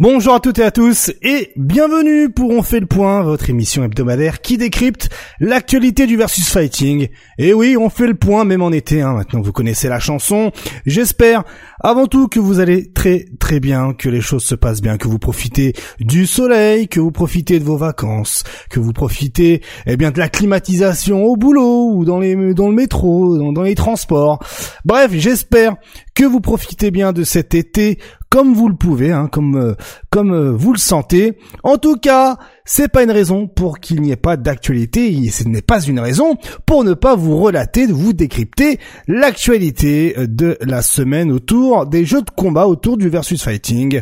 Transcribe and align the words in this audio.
Bonjour 0.00 0.32
à 0.32 0.40
toutes 0.40 0.58
et 0.58 0.62
à 0.62 0.70
tous 0.70 1.10
et 1.20 1.52
bienvenue 1.56 2.30
pour 2.30 2.48
On 2.52 2.62
fait 2.62 2.80
le 2.80 2.86
point, 2.86 3.22
votre 3.22 3.50
émission 3.50 3.84
hebdomadaire 3.84 4.40
qui 4.40 4.56
décrypte 4.56 5.10
l'actualité 5.40 6.06
du 6.06 6.16
versus 6.16 6.48
fighting. 6.48 7.08
Et 7.36 7.52
oui, 7.52 7.76
on 7.76 7.90
fait 7.90 8.06
le 8.06 8.14
point 8.14 8.46
même 8.46 8.62
en 8.62 8.72
été, 8.72 9.02
hein, 9.02 9.12
maintenant 9.12 9.42
vous 9.42 9.52
connaissez 9.52 9.90
la 9.90 9.98
chanson. 9.98 10.52
J'espère 10.86 11.44
avant 11.80 12.06
tout 12.06 12.28
que 12.28 12.40
vous 12.40 12.60
allez 12.60 12.90
très 12.90 13.26
très 13.38 13.60
bien, 13.60 13.92
que 13.92 14.08
les 14.08 14.22
choses 14.22 14.44
se 14.44 14.54
passent 14.54 14.80
bien, 14.80 14.96
que 14.96 15.06
vous 15.06 15.18
profitez 15.18 15.74
du 15.98 16.24
soleil, 16.24 16.88
que 16.88 16.98
vous 16.98 17.12
profitez 17.12 17.58
de 17.58 17.64
vos 17.64 17.76
vacances, 17.76 18.42
que 18.70 18.80
vous 18.80 18.94
profitez 18.94 19.60
eh 19.84 19.98
bien 19.98 20.12
de 20.12 20.18
la 20.18 20.30
climatisation 20.30 21.24
au 21.24 21.36
boulot 21.36 21.90
ou 21.92 22.06
dans 22.06 22.20
les 22.20 22.54
dans 22.54 22.70
le 22.70 22.74
métro, 22.74 23.36
dans, 23.36 23.52
dans 23.52 23.64
les 23.64 23.74
transports. 23.74 24.38
Bref, 24.86 25.10
j'espère 25.12 25.76
que 26.14 26.24
vous 26.24 26.40
profitez 26.40 26.90
bien 26.90 27.12
de 27.12 27.22
cet 27.22 27.54
été 27.54 27.98
comme 28.30 28.54
vous 28.54 28.68
le 28.68 28.76
pouvez, 28.76 29.12
hein, 29.12 29.28
comme 29.30 29.56
euh, 29.56 29.74
comme 30.08 30.32
euh, 30.32 30.52
vous 30.52 30.72
le 30.72 30.78
sentez. 30.78 31.36
En 31.64 31.76
tout 31.76 31.96
cas, 31.96 32.38
c'est 32.64 32.90
pas 32.90 33.02
une 33.02 33.10
raison 33.10 33.48
pour 33.48 33.80
qu'il 33.80 34.00
n'y 34.00 34.12
ait 34.12 34.16
pas 34.16 34.36
d'actualité. 34.36 35.28
Ce 35.30 35.44
n'est 35.44 35.62
pas 35.62 35.82
une 35.82 36.00
raison 36.00 36.36
pour 36.64 36.84
ne 36.84 36.94
pas 36.94 37.16
vous 37.16 37.36
relater, 37.38 37.86
de 37.86 37.92
vous 37.92 38.12
décrypter 38.12 38.78
l'actualité 39.08 40.14
de 40.16 40.56
la 40.62 40.82
semaine 40.82 41.32
autour 41.32 41.86
des 41.86 42.04
jeux 42.04 42.22
de 42.22 42.30
combat, 42.30 42.66
autour 42.66 42.96
du 42.96 43.08
versus 43.08 43.42
fighting. 43.42 44.00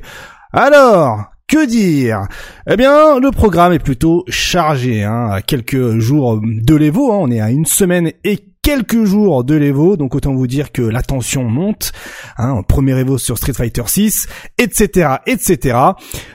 Alors, 0.53 1.25
que 1.49 1.65
dire? 1.65 2.29
Eh 2.69 2.77
bien, 2.77 3.19
le 3.19 3.31
programme 3.31 3.73
est 3.73 3.79
plutôt 3.79 4.25
chargé. 4.29 5.03
Hein, 5.03 5.31
à 5.31 5.41
quelques 5.41 5.99
jours 5.99 6.41
de 6.43 6.75
l'Evo, 6.77 7.11
hein, 7.11 7.19
on 7.21 7.31
est 7.31 7.41
à 7.41 7.51
une 7.51 7.65
semaine 7.65 8.13
et 8.23 8.48
quelques 8.63 9.05
jours 9.05 9.45
de 9.45 9.55
l'Evo, 9.55 9.97
donc 9.97 10.15
autant 10.15 10.35
vous 10.35 10.47
dire 10.47 10.73
que 10.73 10.83
la 10.83 11.03
tension 11.03 11.45
monte, 11.45 11.93
hein, 12.37 12.63
premier 12.67 12.99
Evo 12.99 13.19
sur 13.19 13.39
Street 13.39 13.53
Fighter 13.53 13.83
6, 13.87 14.29
etc., 14.59 15.17
etc. 15.27 15.79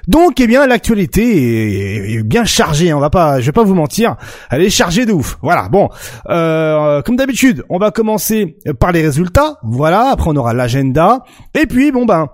Donc, 0.07 0.39
eh 0.39 0.47
bien, 0.47 0.66
l'actualité 0.66 2.16
est, 2.16 2.23
bien 2.23 2.45
chargée, 2.45 2.91
hein, 2.91 2.97
on 2.97 2.99
va 2.99 3.09
pas, 3.09 3.39
je 3.39 3.45
vais 3.45 3.51
pas 3.51 3.63
vous 3.63 3.75
mentir, 3.75 4.16
elle 4.49 4.61
est 4.61 4.69
chargée 4.69 5.05
de 5.05 5.13
ouf. 5.13 5.38
Voilà, 5.41 5.69
bon, 5.69 5.89
euh, 6.29 7.01
comme 7.01 7.16
d'habitude, 7.16 7.63
on 7.69 7.77
va 7.77 7.91
commencer 7.91 8.57
par 8.79 8.91
les 8.91 9.01
résultats, 9.01 9.57
voilà, 9.63 10.09
après 10.11 10.29
on 10.29 10.35
aura 10.35 10.53
l'agenda, 10.53 11.23
et 11.53 11.66
puis, 11.66 11.91
bon 11.91 12.05
ben, 12.05 12.27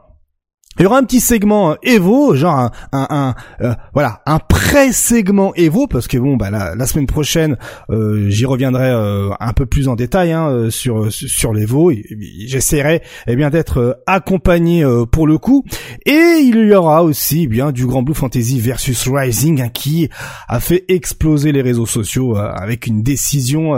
il 0.77 0.83
y 0.83 0.85
aura 0.85 0.99
un 0.99 1.03
petit 1.03 1.19
segment 1.19 1.71
euh, 1.71 1.75
Evo, 1.83 2.35
genre 2.35 2.55
un, 2.55 2.71
un, 2.91 3.35
euh, 3.61 3.73
voilà, 3.93 4.21
un 4.25 4.39
pré-segment 4.39 5.53
Evo, 5.55 5.87
parce 5.87 6.07
que 6.07 6.17
bon, 6.17 6.37
bah 6.37 6.51
la, 6.51 6.85
semaine 6.85 7.07
prochaine, 7.07 7.57
euh, 7.89 8.29
j'y 8.29 8.45
reviendrai 8.45 8.89
un 9.39 9.53
peu 9.53 9.65
plus 9.65 9.87
en 9.87 9.95
détail 9.95 10.31
hein, 10.31 10.69
sur 10.69 11.11
sur 11.11 11.53
l'Evo. 11.53 11.91
J'essaierai 12.45 13.01
eh 13.27 13.35
bien 13.35 13.49
d'être 13.49 14.01
accompagné 14.07 14.85
pour 15.11 15.27
le 15.27 15.37
coup, 15.37 15.65
et 16.05 16.39
il 16.41 16.55
y 16.55 16.73
aura 16.73 17.03
aussi 17.03 17.43
eh 17.43 17.47
bien 17.47 17.71
du 17.71 17.85
Grand 17.85 18.03
Blue 18.03 18.15
Fantasy 18.15 18.59
versus 18.59 19.07
Rising 19.07 19.61
hein, 19.61 19.69
qui 19.69 20.09
a 20.47 20.59
fait 20.59 20.85
exploser 20.87 21.51
les 21.51 21.61
réseaux 21.61 21.85
sociaux 21.85 22.37
avec 22.37 22.87
une 22.87 23.01
décision 23.03 23.73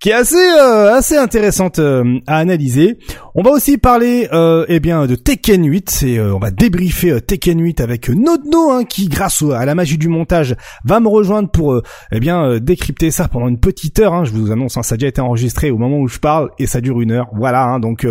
qui 0.00 0.10
est 0.10 0.14
assez 0.14 0.36
euh, 0.36 0.94
assez 0.94 1.16
intéressante 1.16 1.78
euh, 1.78 2.18
à 2.26 2.38
analyser. 2.38 2.98
On 3.34 3.42
va 3.42 3.50
aussi 3.50 3.78
parler 3.78 4.28
euh, 4.32 4.64
eh 4.68 4.80
bien 4.80 5.06
de 5.06 5.14
Tekken 5.14 5.64
8 5.64 6.04
et 6.06 6.20
on 6.20 6.38
va 6.38 6.50
débriefer 6.50 7.20
Tekken 7.20 7.60
8 7.60 7.80
avec 7.80 8.08
Nodno 8.08 8.70
hein, 8.70 8.84
qui 8.84 9.08
grâce 9.08 9.42
à 9.42 9.64
la 9.64 9.74
magie 9.74 9.98
du 9.98 10.08
montage 10.08 10.56
va 10.84 11.00
me 11.00 11.08
rejoindre 11.08 11.50
pour 11.50 11.80
eh 12.12 12.20
bien 12.20 12.58
décrypter 12.58 13.10
ça 13.10 13.28
pendant 13.28 13.48
une 13.48 13.58
petite 13.58 13.98
heure. 13.98 14.14
Hein. 14.14 14.24
Je 14.24 14.32
vous 14.32 14.52
annonce, 14.52 14.76
hein, 14.76 14.82
ça 14.82 14.94
a 14.94 14.98
déjà 14.98 15.08
été 15.08 15.20
enregistré 15.20 15.70
au 15.70 15.78
moment 15.78 15.98
où 15.98 16.08
je 16.08 16.18
parle 16.18 16.50
et 16.58 16.66
ça 16.66 16.80
dure 16.80 17.00
une 17.00 17.12
heure. 17.12 17.28
Voilà, 17.32 17.64
hein, 17.64 17.80
donc 17.80 18.06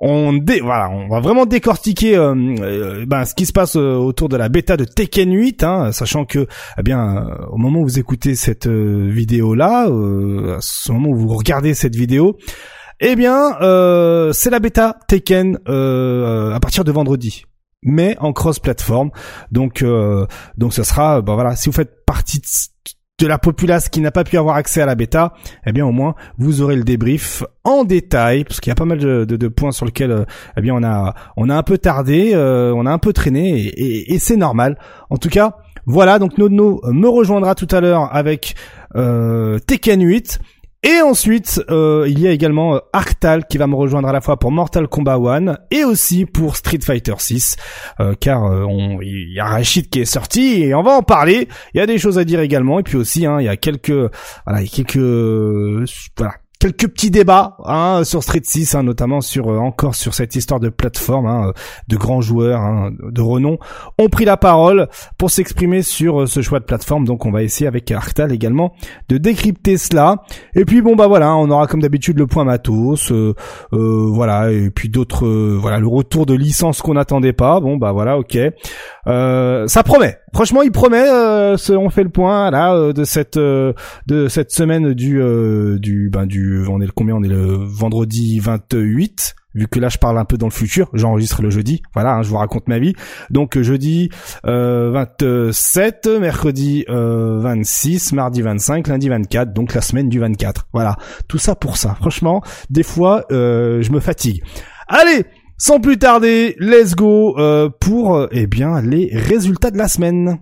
on 0.00 1.08
va 1.08 1.20
vraiment 1.20 1.46
décortiquer 1.46 2.16
euh, 2.16 2.34
euh, 2.60 3.06
ben, 3.06 3.24
ce 3.24 3.34
qui 3.34 3.46
se 3.46 3.52
passe 3.52 3.76
euh, 3.76 3.94
autour 3.94 4.28
de 4.28 4.36
la 4.36 4.48
bêta 4.48 4.76
de 4.76 4.84
Tekken 4.84 5.32
8, 5.32 5.64
hein, 5.64 5.92
sachant 5.92 6.24
que 6.24 6.46
eh 6.78 6.82
bien 6.82 7.26
au 7.50 7.56
moment 7.56 7.80
où 7.80 7.84
vous 7.84 7.98
écoutez 7.98 8.34
cette 8.34 8.66
vidéo 8.66 9.54
là, 9.54 9.84
à 9.84 10.58
ce 10.60 10.92
moment 10.92 11.10
où 11.10 11.16
vous 11.16 11.34
regardez 11.34 11.74
cette 11.74 11.96
vidéo, 11.96 12.36
eh 13.00 13.16
bien 13.16 13.56
c'est 14.32 14.50
la 14.50 14.58
bêta 14.58 14.98
Tekken 15.08 15.58
à 15.66 16.58
partir 16.60 16.84
de 16.84 16.92
vendredi 16.92 17.44
mais 17.82 18.16
en 18.18 18.32
cross 18.32 18.58
platform 18.58 19.10
donc 19.52 19.84
donc 20.56 20.72
ce 20.72 20.82
sera 20.82 21.20
ben 21.20 21.34
voilà 21.34 21.54
si 21.56 21.68
vous 21.68 21.74
faites 21.74 22.04
partie 22.04 22.40
de 22.40 22.46
de 23.18 23.26
la 23.26 23.38
populace 23.38 23.88
qui 23.88 24.00
n'a 24.00 24.10
pas 24.10 24.24
pu 24.24 24.36
avoir 24.36 24.56
accès 24.56 24.82
à 24.82 24.86
la 24.86 24.94
bêta, 24.94 25.32
eh 25.66 25.72
bien 25.72 25.86
au 25.86 25.92
moins 25.92 26.14
vous 26.36 26.60
aurez 26.60 26.76
le 26.76 26.84
débrief 26.84 27.44
en 27.64 27.84
détail 27.84 28.44
parce 28.44 28.60
qu'il 28.60 28.70
y 28.70 28.72
a 28.72 28.74
pas 28.74 28.84
mal 28.84 28.98
de, 28.98 29.48
points 29.48 29.72
sur 29.72 29.86
lesquels 29.86 30.26
eh 30.56 30.60
bien 30.60 30.74
on 30.74 30.82
a 30.82 31.14
on 31.36 31.48
a 31.48 31.56
un 31.56 31.62
peu 31.62 31.78
tardé, 31.78 32.32
euh, 32.34 32.74
on 32.74 32.84
a 32.84 32.90
un 32.90 32.98
peu 32.98 33.14
traîné 33.14 33.68
et, 33.68 34.12
et, 34.12 34.18
c'est 34.18 34.36
normal. 34.36 34.78
En 35.08 35.16
tout 35.16 35.30
cas, 35.30 35.56
voilà 35.86 36.18
donc 36.18 36.36
Nodno 36.36 36.82
me 36.84 37.08
rejoindra 37.08 37.54
tout 37.54 37.68
à 37.70 37.80
l'heure 37.80 38.14
avec 38.14 38.54
euh, 38.96 39.58
Tekken 39.60 40.02
8 40.02 40.38
et 40.88 41.02
ensuite, 41.02 41.60
euh, 41.68 42.06
il 42.06 42.20
y 42.20 42.28
a 42.28 42.30
également 42.30 42.76
euh, 42.76 42.78
Arctal 42.92 43.46
qui 43.48 43.58
va 43.58 43.66
me 43.66 43.74
rejoindre 43.74 44.06
à 44.06 44.12
la 44.12 44.20
fois 44.20 44.38
pour 44.38 44.52
Mortal 44.52 44.86
Kombat 44.86 45.16
1 45.16 45.56
et 45.72 45.82
aussi 45.82 46.26
pour 46.26 46.54
Street 46.54 46.78
Fighter 46.80 47.14
6, 47.18 47.56
euh, 47.98 48.14
car 48.20 48.44
on, 48.44 49.00
il 49.02 49.32
y 49.34 49.40
a 49.40 49.46
Rachid 49.46 49.90
qui 49.90 50.02
est 50.02 50.04
sorti 50.04 50.62
et 50.62 50.76
on 50.76 50.84
va 50.84 50.92
en 50.92 51.02
parler. 51.02 51.48
Il 51.74 51.78
y 51.78 51.80
a 51.80 51.86
des 51.86 51.98
choses 51.98 52.20
à 52.20 52.24
dire 52.24 52.38
également 52.38 52.78
et 52.78 52.84
puis 52.84 52.96
aussi, 52.96 53.26
hein, 53.26 53.40
il 53.40 53.46
y 53.46 53.48
a 53.48 53.56
quelques, 53.56 53.90
voilà, 53.90 54.62
il 54.62 54.66
y 54.66 54.68
a 54.68 54.84
quelques, 54.84 54.96
voilà, 56.16 56.34
quelques 56.66 56.92
petits 56.92 57.10
débats 57.10 57.56
hein, 57.64 58.02
sur 58.04 58.22
Street 58.22 58.40
6, 58.42 58.74
hein, 58.74 58.82
notamment 58.82 59.20
sur 59.20 59.48
euh, 59.48 59.58
encore 59.58 59.94
sur 59.94 60.14
cette 60.14 60.34
histoire 60.34 60.60
de 60.60 60.68
plateforme, 60.68 61.26
hein, 61.26 61.52
de 61.88 61.96
grands 61.96 62.20
joueurs 62.20 62.60
hein, 62.60 62.90
de 63.00 63.20
renom 63.20 63.58
ont 63.98 64.08
pris 64.08 64.24
la 64.24 64.36
parole 64.36 64.88
pour 65.18 65.30
s'exprimer 65.30 65.82
sur 65.82 66.22
euh, 66.22 66.26
ce 66.26 66.42
choix 66.42 66.58
de 66.58 66.64
plateforme. 66.64 67.04
Donc 67.04 67.24
on 67.24 67.30
va 67.30 67.42
essayer 67.42 67.66
avec 67.66 67.90
Arctal 67.90 68.32
également 68.32 68.74
de 69.08 69.18
décrypter 69.18 69.76
cela. 69.76 70.24
Et 70.54 70.64
puis 70.64 70.82
bon 70.82 70.96
bah 70.96 71.06
voilà, 71.06 71.36
on 71.36 71.50
aura 71.50 71.66
comme 71.66 71.80
d'habitude 71.80 72.18
le 72.18 72.26
point 72.26 72.44
matos, 72.44 73.12
euh, 73.12 73.34
voilà, 73.70 74.50
et 74.50 74.70
puis 74.70 74.88
d'autres, 74.88 75.26
voilà, 75.28 75.78
le 75.78 75.86
retour 75.86 76.26
de 76.26 76.34
licence 76.34 76.82
qu'on 76.82 76.94
n'attendait 76.94 77.32
pas. 77.32 77.60
Bon 77.60 77.76
bah 77.76 77.92
voilà, 77.92 78.18
ok, 78.18 78.38
ça 79.06 79.82
promet. 79.84 80.18
Franchement, 80.34 80.62
il 80.62 80.72
promet. 80.72 81.06
Ce, 81.56 81.72
on 81.72 81.88
fait 81.90 82.02
le 82.02 82.10
point 82.10 82.50
là 82.50 82.92
de 82.92 83.04
cette 83.04 83.38
de 83.38 84.28
cette 84.28 84.50
semaine 84.50 84.92
du 84.92 85.20
du 85.78 86.10
ben 86.10 86.26
du 86.26 86.66
on 86.68 86.80
est 86.80 86.86
le 86.86 86.92
combien? 86.92 87.14
On 87.14 87.22
est 87.22 87.28
le 87.28 87.54
vendredi 87.54 88.38
28 88.40 89.34
vu 89.56 89.66
que 89.66 89.80
là 89.80 89.88
je 89.88 89.98
parle 89.98 90.18
un 90.18 90.24
peu 90.24 90.36
dans 90.36 90.46
le 90.46 90.52
futur, 90.52 90.88
j'enregistre 90.92 91.42
le 91.42 91.50
jeudi, 91.50 91.82
voilà, 91.94 92.16
hein, 92.16 92.22
je 92.22 92.28
vous 92.28 92.36
raconte 92.36 92.68
ma 92.68 92.78
vie. 92.78 92.94
Donc 93.30 93.58
jeudi 93.58 94.10
27, 94.44 96.06
euh, 96.06 96.20
mercredi 96.20 96.84
26, 96.88 98.12
euh, 98.12 98.16
mardi 98.16 98.42
25, 98.42 98.86
lundi 98.86 99.08
24, 99.08 99.52
donc 99.52 99.74
la 99.74 99.80
semaine 99.80 100.08
du 100.08 100.20
24. 100.20 100.68
Voilà, 100.72 100.96
tout 101.26 101.38
ça 101.38 101.54
pour 101.56 101.78
ça. 101.78 101.94
Franchement, 101.94 102.42
des 102.70 102.82
fois 102.82 103.24
euh, 103.32 103.82
je 103.82 103.90
me 103.90 103.98
fatigue. 103.98 104.44
Allez, 104.88 105.24
sans 105.58 105.80
plus 105.80 105.98
tarder, 105.98 106.56
let's 106.58 106.94
go 106.94 107.36
pour 107.80 108.28
eh 108.30 108.46
bien 108.46 108.80
les 108.80 109.10
résultats 109.12 109.70
de 109.70 109.78
la 109.78 109.88
semaine. 109.88 110.38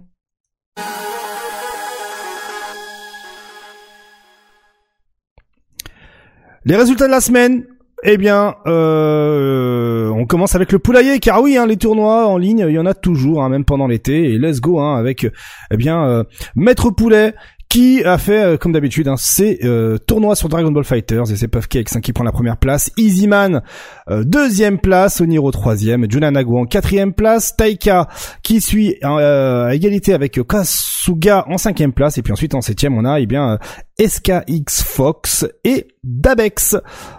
Les 6.67 6.77
résultats 6.77 7.07
de 7.07 7.11
la 7.11 7.21
semaine, 7.21 7.67
eh 8.05 8.17
bien, 8.17 8.55
euh, 8.67 10.09
on 10.09 10.25
commence 10.25 10.55
avec 10.55 10.73
le 10.73 10.79
poulailler, 10.79 11.19
car 11.21 11.43
oui, 11.43 11.59
hein, 11.59 11.67
les 11.67 11.77
tournois 11.77 12.27
en 12.27 12.39
ligne, 12.39 12.65
il 12.67 12.75
y 12.75 12.79
en 12.79 12.87
a 12.87 12.95
toujours, 12.95 13.43
hein, 13.43 13.51
même 13.51 13.67
pendant 13.67 13.87
l'été. 13.87 14.33
Et 14.33 14.39
let's 14.39 14.61
go, 14.61 14.81
hein, 14.81 14.97
avec 14.97 15.27
eh 15.71 15.77
bien 15.77 16.07
euh, 16.07 16.25
Maître 16.57 16.91
Poulet 16.91 17.35
qui 17.75 18.05
a 18.05 18.19
fait, 18.19 18.41
euh, 18.41 18.57
comme 18.57 18.71
d'habitude, 18.71 19.09
hein, 19.09 19.17
ses 19.19 19.59
euh, 19.65 19.99
tournois 19.99 20.37
sur 20.37 20.49
Dragon 20.49 20.71
Ball 20.71 20.85
Fighters, 20.85 21.33
et 21.33 21.35
c'est 21.35 21.49
Puff 21.49 21.67
Cakes 21.67 21.97
hein, 21.97 22.01
qui 22.01 22.13
prend 22.13 22.23
la 22.23 22.31
première 22.31 22.57
place, 22.57 22.93
Easyman, 22.97 23.63
euh, 24.09 24.23
deuxième 24.23 24.79
place, 24.79 25.21
Oniro 25.21 25.51
troisième, 25.51 26.09
Junan 26.09 26.37
en 26.37 26.67
quatrième 26.67 27.13
place, 27.13 27.57
Taika 27.57 28.07
qui 28.45 28.61
suit 28.61 28.95
à 29.03 29.71
égalité 29.73 30.15
avec 30.15 30.39
Kasuga 30.47 31.47
en 31.49 31.59
cinquième 31.59 31.93
place, 31.93 32.17
et 32.17 32.23
puis 32.23 32.33
ensuite 32.33 32.55
en 32.55 32.61
septième 32.61 32.97
on 32.97 33.05
a 33.05 33.19
eh 33.19 33.27
bien 33.27 33.59
SKX 33.99 34.83
Fox 34.83 35.47
et 35.65 35.89
Dabex. 36.03 36.77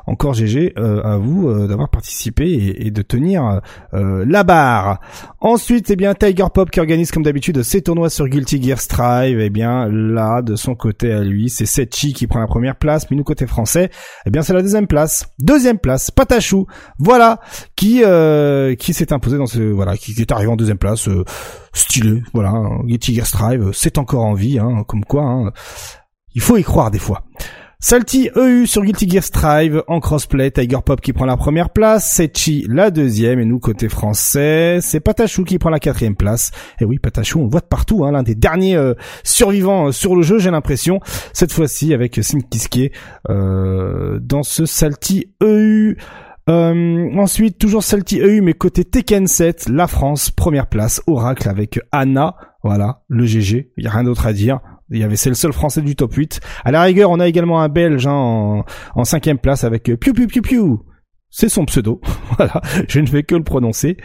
Encore 0.08 0.34
GG 0.34 0.74
euh, 0.78 1.02
à 1.04 1.18
vous 1.18 1.48
euh, 1.48 1.68
d'avoir 1.68 1.90
participé 1.90 2.76
et, 2.86 2.92
de 2.92 3.02
tenir 3.02 3.62
euh, 3.94 4.26
la 4.28 4.44
barre. 4.44 5.00
Ensuite, 5.40 5.90
eh 5.90 5.96
bien 5.96 6.14
Tiger 6.14 6.46
Pop 6.54 6.70
qui 6.70 6.80
organise 6.80 7.12
comme 7.12 7.24
d'habitude 7.24 7.64
ses 7.64 7.82
tournois 7.82 8.10
sur 8.10 8.28
Guilty 8.28 8.62
Gear 8.62 8.80
Strive. 8.80 9.40
Eh 9.40 9.50
bien 9.50 9.88
là, 9.90 10.42
de 10.42 10.56
son 10.56 10.76
côté 10.76 11.12
à 11.12 11.22
lui, 11.22 11.50
c'est 11.50 11.66
Setchi 11.66 12.14
qui 12.14 12.28
prend 12.28 12.40
la 12.40 12.48
première 12.48 12.76
place, 12.76 13.10
mais 13.10 13.18
nous 13.18 13.24
côté 13.24 13.48
français, 13.48 13.90
eh 14.26 14.30
bien 14.30 14.42
c'est 14.42 14.54
la 14.54 14.62
deuxième 14.62 14.88
place. 14.88 15.28
Deuxième 15.40 15.80
place, 15.80 16.12
Patachou. 16.12 16.68
Voilà 17.00 17.40
qui 17.76 18.04
qui 18.78 18.94
s'est 18.94 19.14
imposé 19.14 19.38
dans 19.38 19.48
ce 19.48 19.62
voilà 19.62 19.96
qui, 19.98 20.14
est 20.20 20.32
arrivé 20.32 20.52
en 20.52 20.56
deuxième 20.58 20.78
place. 20.78 21.08
stylé, 21.74 22.22
voilà. 22.34 22.54
Guilty 22.84 23.16
Gear 23.16 23.26
Strive, 23.26 23.70
c'est 23.74 23.98
encore 23.98 24.26
en 24.26 24.34
vie, 24.34 24.60
hein, 24.60 24.84
comme 24.88 25.06
quoi. 25.06 25.24
Hein, 25.24 25.52
il 26.36 26.42
faut 26.42 26.58
y 26.58 26.64
croire 26.64 26.92
des 26.92 27.00
fois. 27.00 27.24
Salty 27.80 28.30
EU 28.36 28.66
sur 28.66 28.84
Guilty 28.84 29.08
Gear 29.08 29.24
Strive 29.24 29.84
en 29.88 30.00
crossplay, 30.00 30.50
Tiger 30.50 30.80
Pop 30.84 31.02
qui 31.02 31.14
prend 31.14 31.26
la 31.26 31.38
première 31.38 31.70
place, 31.70 32.10
Sechi 32.10 32.66
la 32.68 32.90
deuxième 32.90 33.40
et 33.40 33.46
nous 33.46 33.60
côté 33.60 33.90
français, 33.90 34.80
c'est 34.82 35.00
Patachou 35.00 35.44
qui 35.44 35.60
prend 35.60 35.70
la 35.70 35.80
quatrième 35.80 36.16
place. 36.16 36.52
Et 36.80 36.86
oui, 36.86 36.98
Patachou, 37.00 37.42
on 37.42 37.44
le 37.44 37.50
voit 37.50 37.60
de 37.60 37.66
partout, 37.66 38.06
hein, 38.06 38.12
l'un 38.12 38.24
des 38.24 38.34
derniers 38.34 38.76
euh, 38.76 38.96
survivants 39.24 39.88
euh, 39.88 39.92
sur 39.92 40.16
le 40.16 40.24
jeu, 40.24 40.40
j'ai 40.40 40.52
l'impression. 40.52 41.00
Cette 41.34 41.52
fois-ci 41.52 41.94
avec 41.94 42.16
Sinkiske 42.24 42.92
euh, 43.30 44.20
dans 44.20 44.44
ce 44.44 44.66
Salty 44.66 45.28
EU. 45.44 45.96
Euh, 46.48 47.10
ensuite, 47.18 47.58
toujours 47.58 47.84
Salty 47.84 48.20
EU, 48.20 48.42
mais 48.42 48.54
côté 48.54 48.86
Tekken 48.86 49.28
7, 49.28 49.70
la 49.70 49.88
France, 49.88 50.30
première 50.32 50.68
place, 50.68 51.02
Oracle 51.08 51.50
avec 51.50 51.80
Anna, 51.92 52.36
voilà, 52.64 53.02
le 53.08 53.26
GG, 53.26 53.72
il 53.78 53.84
y 53.84 53.88
a 53.88 53.92
rien 53.92 54.04
d'autre 54.04 54.28
à 54.28 54.34
dire. 54.34 54.60
Il 54.92 55.00
y 55.00 55.04
avait, 55.04 55.16
c'est 55.16 55.30
le 55.30 55.36
seul 55.36 55.52
français 55.52 55.82
du 55.82 55.96
top 55.96 56.14
8. 56.14 56.40
À 56.64 56.72
la 56.72 56.84
rigueur, 56.84 57.10
on 57.10 57.20
a 57.20 57.28
également 57.28 57.62
un 57.62 57.70
belge 57.70 58.06
hein, 58.06 58.64
en, 58.96 59.04
cinquième 59.04 59.40
place 59.40 59.64
avec 59.64 59.90
euh, 59.90 59.98
Piu 59.98 60.14
Piu 60.14 60.28
Piu 60.28 60.42
Piu. 60.42 60.62
C'est 61.32 61.50
son 61.50 61.66
pseudo. 61.66 62.00
voilà. 62.38 62.62
Je 62.88 63.00
ne 63.00 63.08
fais 63.08 63.24
que 63.24 63.36
le 63.36 63.44
prononcer. 63.44 63.98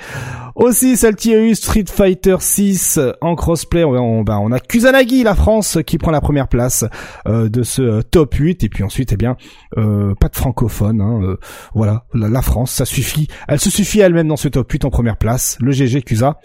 Aussi, 0.57 0.97
Salty 0.97 1.33
eu 1.35 1.55
Street 1.55 1.85
Fighter 1.87 2.37
6 2.41 2.99
en 3.21 3.37
crossplay. 3.37 3.85
On, 3.85 4.23
ben, 4.23 4.39
on 4.43 4.51
a 4.53 4.59
Kusanagi, 4.59 5.23
la 5.23 5.35
France, 5.35 5.79
qui 5.87 5.99
prend 5.99 6.11
la 6.11 6.23
première 6.23 6.49
place 6.49 6.85
euh, 7.29 7.51
de 7.51 7.63
ce 7.63 7.83
euh, 7.83 8.03
top 8.03 8.35
8. 8.35 8.65
Et 8.65 8.69
puis 8.71 8.83
ensuite, 8.83 9.13
eh 9.13 9.17
bien, 9.17 9.37
pas 9.77 10.29
de 10.29 10.37
francophone. 10.37 11.01
Hein, 11.03 11.37
voilà, 11.75 12.07
la, 12.15 12.43
France, 12.43 12.73
ça 12.73 12.87
suffit. 12.87 13.29
Elle 13.49 13.61
se 13.61 13.71
suffit 13.71 14.01
elle-même 14.01 14.29
dans 14.29 14.37
ce 14.37 14.49
top 14.49 14.73
8 14.73 14.87
en 14.87 14.91
première 14.91 15.19
place. 15.19 15.59
Le 15.61 15.73
GG 15.73 16.03
Kusa. 16.03 16.39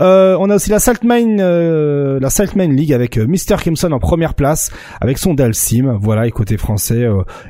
Euh, 0.00 0.36
on 0.40 0.50
a 0.50 0.56
aussi 0.56 0.70
la 0.70 0.78
Saltmine, 0.78 1.38
euh, 1.40 2.18
la 2.20 2.30
Saltmine 2.30 2.74
League 2.74 2.92
avec 2.92 3.18
euh, 3.18 3.26
Mr. 3.26 3.56
Kimson 3.62 3.92
en 3.92 3.98
première 3.98 4.34
place 4.34 4.70
avec 5.00 5.18
son 5.18 5.34
Dalsim. 5.34 5.96
Voilà, 6.00 6.26
et 6.26 6.30
côté 6.30 6.56
français, 6.56 7.06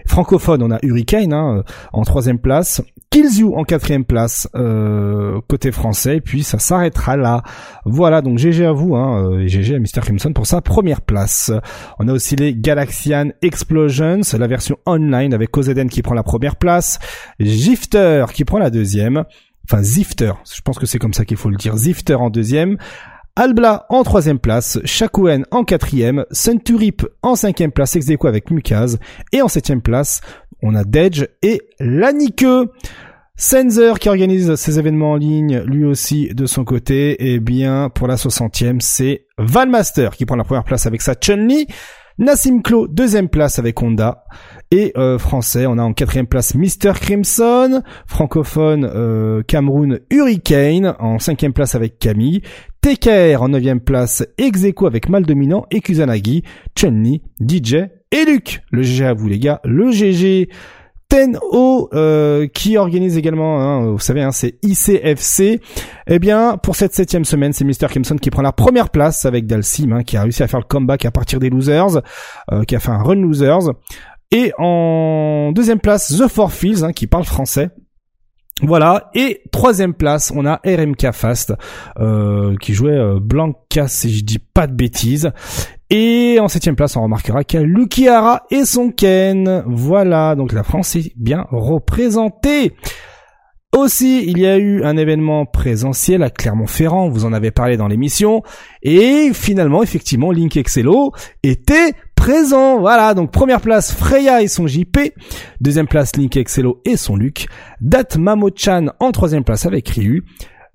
francophone, 0.06 0.62
on 0.62 0.70
a 0.70 0.78
Hurricane 0.82 1.32
hein, 1.32 1.62
en 1.92 2.02
troisième 2.02 2.38
place. 2.38 2.82
Kills 3.10 3.38
You 3.38 3.54
en 3.54 3.64
quatrième 3.64 4.04
place 4.04 4.48
côté 5.48 5.70
français, 5.72 6.16
et 6.16 6.20
puis 6.20 6.42
ça 6.42 6.58
s'arrêtera 6.58 7.16
là. 7.16 7.42
Voilà, 7.84 8.22
donc 8.22 8.38
GG 8.38 8.64
à 8.64 8.72
vous, 8.72 8.96
hein, 8.96 9.38
et 9.40 9.48
GG 9.48 9.76
à 9.76 9.78
Mr. 9.78 10.00
Crimson 10.02 10.32
pour 10.32 10.46
sa 10.46 10.60
première 10.60 11.00
place. 11.00 11.52
On 11.98 12.08
a 12.08 12.12
aussi 12.12 12.34
les 12.36 12.54
Galaxian 12.54 13.30
Explosions, 13.42 14.20
la 14.36 14.46
version 14.46 14.76
online 14.86 15.32
avec 15.32 15.56
Ozeden 15.56 15.88
qui 15.88 16.02
prend 16.02 16.14
la 16.14 16.22
première 16.22 16.56
place, 16.56 16.98
Gifter 17.38 18.26
qui 18.32 18.44
prend 18.44 18.58
la 18.58 18.70
deuxième, 18.70 19.24
enfin 19.64 19.82
Zifter, 19.82 20.32
je 20.54 20.60
pense 20.60 20.78
que 20.78 20.86
c'est 20.86 20.98
comme 20.98 21.14
ça 21.14 21.24
qu'il 21.24 21.36
faut 21.36 21.50
le 21.50 21.56
dire, 21.56 21.76
Zifter 21.76 22.14
en 22.14 22.30
deuxième, 22.30 22.76
Albla 23.36 23.86
en 23.88 24.04
troisième 24.04 24.38
place, 24.38 24.78
Shakuen 24.84 25.44
en 25.50 25.64
quatrième, 25.64 26.24
Centurip 26.30 27.04
en 27.22 27.34
cinquième 27.34 27.72
place, 27.72 27.96
ex 27.96 28.06
avec 28.24 28.50
Mukaz, 28.50 28.98
et 29.32 29.42
en 29.42 29.48
septième 29.48 29.82
place, 29.82 30.20
on 30.62 30.74
a 30.74 30.84
Dedge 30.84 31.26
et 31.42 31.60
Lanike. 31.80 32.46
Sensor 33.36 33.98
qui 33.98 34.08
organise 34.08 34.54
ses 34.54 34.78
événements 34.78 35.12
en 35.12 35.16
ligne, 35.16 35.58
lui 35.66 35.84
aussi 35.84 36.28
de 36.28 36.46
son 36.46 36.64
côté, 36.64 37.10
et 37.14 37.34
eh 37.34 37.40
bien 37.40 37.90
pour 37.92 38.06
la 38.06 38.14
60e, 38.14 38.78
c'est 38.78 39.26
Valmaster 39.38 40.14
qui 40.16 40.24
prend 40.24 40.36
la 40.36 40.44
première 40.44 40.62
place 40.62 40.86
avec 40.86 41.02
sa 41.02 41.14
Chun-Li, 41.14 41.66
Nassim 42.18 42.62
Klo 42.62 42.86
deuxième 42.86 43.28
place 43.28 43.58
avec 43.58 43.82
Honda, 43.82 44.24
et 44.70 44.92
euh, 44.96 45.18
français, 45.18 45.66
on 45.66 45.78
a 45.78 45.82
en 45.82 45.92
quatrième 45.92 46.26
place 46.26 46.54
Mr. 46.54 46.92
Crimson. 46.94 47.82
Francophone, 48.06 48.90
euh, 48.92 49.42
Cameroun 49.42 50.00
Hurricane. 50.10 50.94
En 50.98 51.18
cinquième 51.18 51.52
place 51.52 51.74
avec 51.74 51.98
Camille. 51.98 52.42
TKR 52.80 53.40
en 53.40 53.48
neuvième 53.48 53.80
place, 53.80 54.22
Execo 54.36 54.86
avec 54.86 55.08
Mal 55.08 55.24
Dominant 55.24 55.64
et 55.70 55.80
Kusanagi. 55.80 56.42
Chun-Li, 56.76 57.22
DJ 57.40 57.74
et 58.10 58.24
Luc. 58.26 58.60
Le 58.70 58.82
GG 58.82 59.04
à 59.06 59.14
vous 59.14 59.28
les 59.28 59.38
gars. 59.38 59.60
Le 59.64 59.90
GG. 59.90 60.48
Tenho 61.08 61.90
euh, 61.94 62.48
qui 62.48 62.76
organise 62.76 63.16
également, 63.16 63.60
hein, 63.60 63.90
vous 63.90 63.98
savez, 63.98 64.22
hein, 64.22 64.32
c'est 64.32 64.58
ICFC. 64.62 65.60
Eh 66.08 66.18
bien, 66.18 66.56
pour 66.56 66.76
cette 66.76 66.94
septième 66.94 67.24
semaine, 67.24 67.52
c'est 67.52 67.64
Mr. 67.64 67.88
Crimson 67.88 68.16
qui 68.16 68.30
prend 68.30 68.42
la 68.42 68.52
première 68.52 68.90
place 68.90 69.24
avec 69.24 69.46
Dalsim, 69.46 69.92
hein, 69.92 70.02
qui 70.02 70.16
a 70.16 70.22
réussi 70.22 70.42
à 70.42 70.48
faire 70.48 70.60
le 70.60 70.64
comeback 70.64 71.04
à 71.04 71.10
partir 71.10 71.38
des 71.40 71.50
losers, 71.50 72.00
euh, 72.52 72.64
qui 72.64 72.74
a 72.74 72.80
fait 72.80 72.90
un 72.90 73.02
run 73.02 73.16
losers. 73.16 73.70
Et 74.30 74.52
en 74.58 75.52
deuxième 75.52 75.80
place, 75.80 76.16
The 76.16 76.28
Four 76.28 76.52
Fields, 76.52 76.84
hein, 76.84 76.92
qui 76.92 77.06
parle 77.06 77.24
français. 77.24 77.70
Voilà, 78.62 79.10
et 79.14 79.42
troisième 79.50 79.94
place, 79.94 80.32
on 80.34 80.46
a 80.46 80.60
RMK 80.64 81.10
Fast, 81.12 81.54
euh, 81.98 82.54
qui 82.60 82.72
jouait 82.72 82.92
euh, 82.92 83.18
Blanca, 83.20 83.88
si 83.88 84.14
je 84.14 84.24
dis 84.24 84.38
pas 84.38 84.68
de 84.68 84.74
bêtises. 84.74 85.32
Et 85.90 86.38
en 86.40 86.48
septième 86.48 86.76
place, 86.76 86.96
on 86.96 87.02
remarquera 87.02 87.42
qu'il 87.42 87.60
y 87.60 87.62
a 87.62 87.66
Lukiara 87.66 88.44
et 88.50 88.64
son 88.64 88.90
Ken. 88.90 89.64
Voilà, 89.66 90.36
donc 90.36 90.52
la 90.52 90.62
France 90.62 90.94
est 90.94 91.12
bien 91.16 91.46
représentée. 91.50 92.74
Aussi, 93.76 94.24
il 94.24 94.38
y 94.38 94.46
a 94.46 94.56
eu 94.56 94.84
un 94.84 94.96
événement 94.96 95.46
présentiel 95.46 96.22
à 96.22 96.30
Clermont-Ferrand, 96.30 97.08
vous 97.08 97.24
en 97.24 97.32
avez 97.32 97.50
parlé 97.50 97.76
dans 97.76 97.88
l'émission, 97.88 98.42
et 98.82 99.32
finalement, 99.32 99.82
effectivement, 99.82 100.30
Link 100.30 100.56
Excello 100.56 101.10
était 101.42 101.92
présent. 102.24 102.80
Voilà, 102.80 103.12
donc 103.12 103.30
première 103.32 103.60
place 103.60 103.92
Freya 103.92 104.40
et 104.40 104.48
son 104.48 104.66
JP, 104.66 104.96
deuxième 105.60 105.86
place 105.86 106.16
Link 106.16 106.34
Excello 106.38 106.80
et 106.86 106.96
son 106.96 107.16
Luc, 107.16 107.48
Dat 107.82 108.16
Mamo-chan 108.18 108.86
en 108.98 109.12
troisième 109.12 109.44
place 109.44 109.66
avec 109.66 109.90
Ryu, 109.90 110.24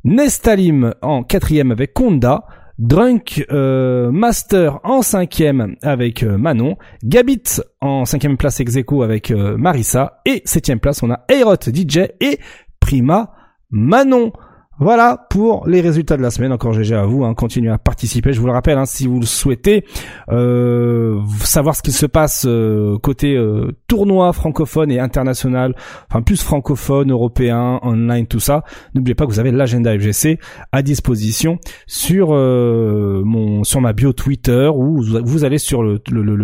Nestalim 0.03 0.93
en 1.01 1.23
quatrième 1.23 1.71
avec 1.71 1.95
Konda, 1.95 2.45
Drunk 2.77 3.47
euh, 3.51 4.11
Master 4.11 4.79
en 4.83 5.01
cinquième 5.01 5.75
avec 5.81 6.21
euh, 6.21 6.37
Manon, 6.37 6.77
Gabit 7.03 7.61
en 7.81 8.05
cinquième 8.05 8.37
place 8.37 8.59
ex 8.59 8.77
avec 9.01 9.31
euh, 9.31 9.57
Marissa. 9.57 10.21
Et 10.27 10.43
septième 10.45 10.79
place 10.79 11.01
on 11.01 11.09
a 11.09 11.25
Aerot 11.29 11.55
DJ 11.55 12.11
et 12.19 12.37
Prima 12.79 13.33
Manon. 13.71 14.33
Voilà 14.81 15.27
pour 15.29 15.67
les 15.67 15.81
résultats 15.81 16.15
de 16.15 16.21
la 16.21 16.31
semaine. 16.31 16.53
Encore 16.53 16.71
GG 16.71 16.95
à 16.95 17.05
vous, 17.05 17.25
hein, 17.25 17.33
continuez 17.33 17.69
à 17.69 17.77
participer. 17.77 18.31
Je 18.31 18.39
vous 18.39 18.47
le 18.47 18.53
rappelle, 18.53 18.77
hein, 18.77 18.85
si 18.85 19.07
vous 19.07 19.19
le 19.19 19.25
souhaitez, 19.25 19.83
euh, 20.31 21.19
savoir 21.43 21.75
ce 21.75 21.81
qui 21.81 21.91
se 21.91 22.05
passe 22.05 22.45
euh, 22.47 22.97
côté 22.97 23.35
euh, 23.35 23.73
tournoi 23.87 24.31
francophone 24.31 24.89
et 24.89 24.99
international, 24.99 25.75
enfin 26.09 26.21
plus 26.21 26.41
francophone, 26.41 27.11
européen, 27.11 27.79
online, 27.83 28.25
tout 28.25 28.39
ça. 28.39 28.63
N'oubliez 28.95 29.15
pas 29.15 29.25
que 29.25 29.31
vous 29.31 29.41
avez 29.41 29.51
l'agenda 29.51 29.93
FGC 29.93 30.39
à 30.71 30.81
disposition 30.81 31.59
sur 31.85 32.29
mon 32.29 33.65
sur 33.65 33.81
ma 33.81 33.91
bio 33.91 34.13
Twitter 34.13 34.69
ou 34.73 35.01
vous 35.01 35.43
allez 35.43 35.57
sur 35.57 35.83
le, 35.83 35.99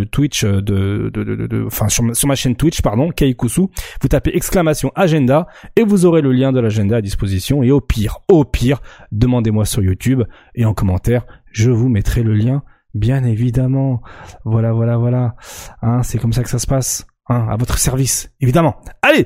Twitch 0.06 0.44
de, 0.44 1.10
de, 1.14 1.24
de, 1.24 1.64
enfin 1.66 1.88
sur, 1.88 2.04
ma 2.04 2.36
chaîne 2.36 2.58
Twitch 2.58 2.82
pardon, 2.82 3.12
Kaikusu. 3.12 3.62
Vous 4.02 4.08
tapez 4.10 4.36
exclamation 4.36 4.92
agenda 4.94 5.48
et 5.78 5.84
vous 5.84 6.06
aurez 6.06 6.22
le 6.22 6.34
lien 6.34 6.52
de 6.52 6.60
l'agenda 6.60 6.98
à 6.98 7.02
disposition. 7.02 7.64
Et 7.64 7.72
au 7.72 7.80
pire 7.80 8.20
au 8.30 8.44
pire, 8.46 8.82
demandez-moi 9.12 9.66
sur 9.66 9.82
YouTube 9.84 10.24
et 10.56 10.66
en 10.66 10.74
commentaire, 10.74 11.26
je 11.52 11.72
vous 11.72 11.90
mettrai 11.90 12.24
le 12.24 12.34
lien, 12.34 12.64
bien 12.94 13.24
évidemment. 13.24 14.02
Voilà, 14.44 14.74
voilà, 14.74 14.98
voilà. 14.98 15.36
Hein, 15.82 16.04
c'est 16.04 16.18
comme 16.18 16.34
ça 16.34 16.44
que 16.44 16.50
ça 16.50 16.60
se 16.60 16.68
passe. 16.68 17.06
Hein, 17.28 17.48
à 17.50 17.56
votre 17.56 17.80
service, 17.80 18.32
évidemment. 18.40 18.76
Allez, 19.02 19.26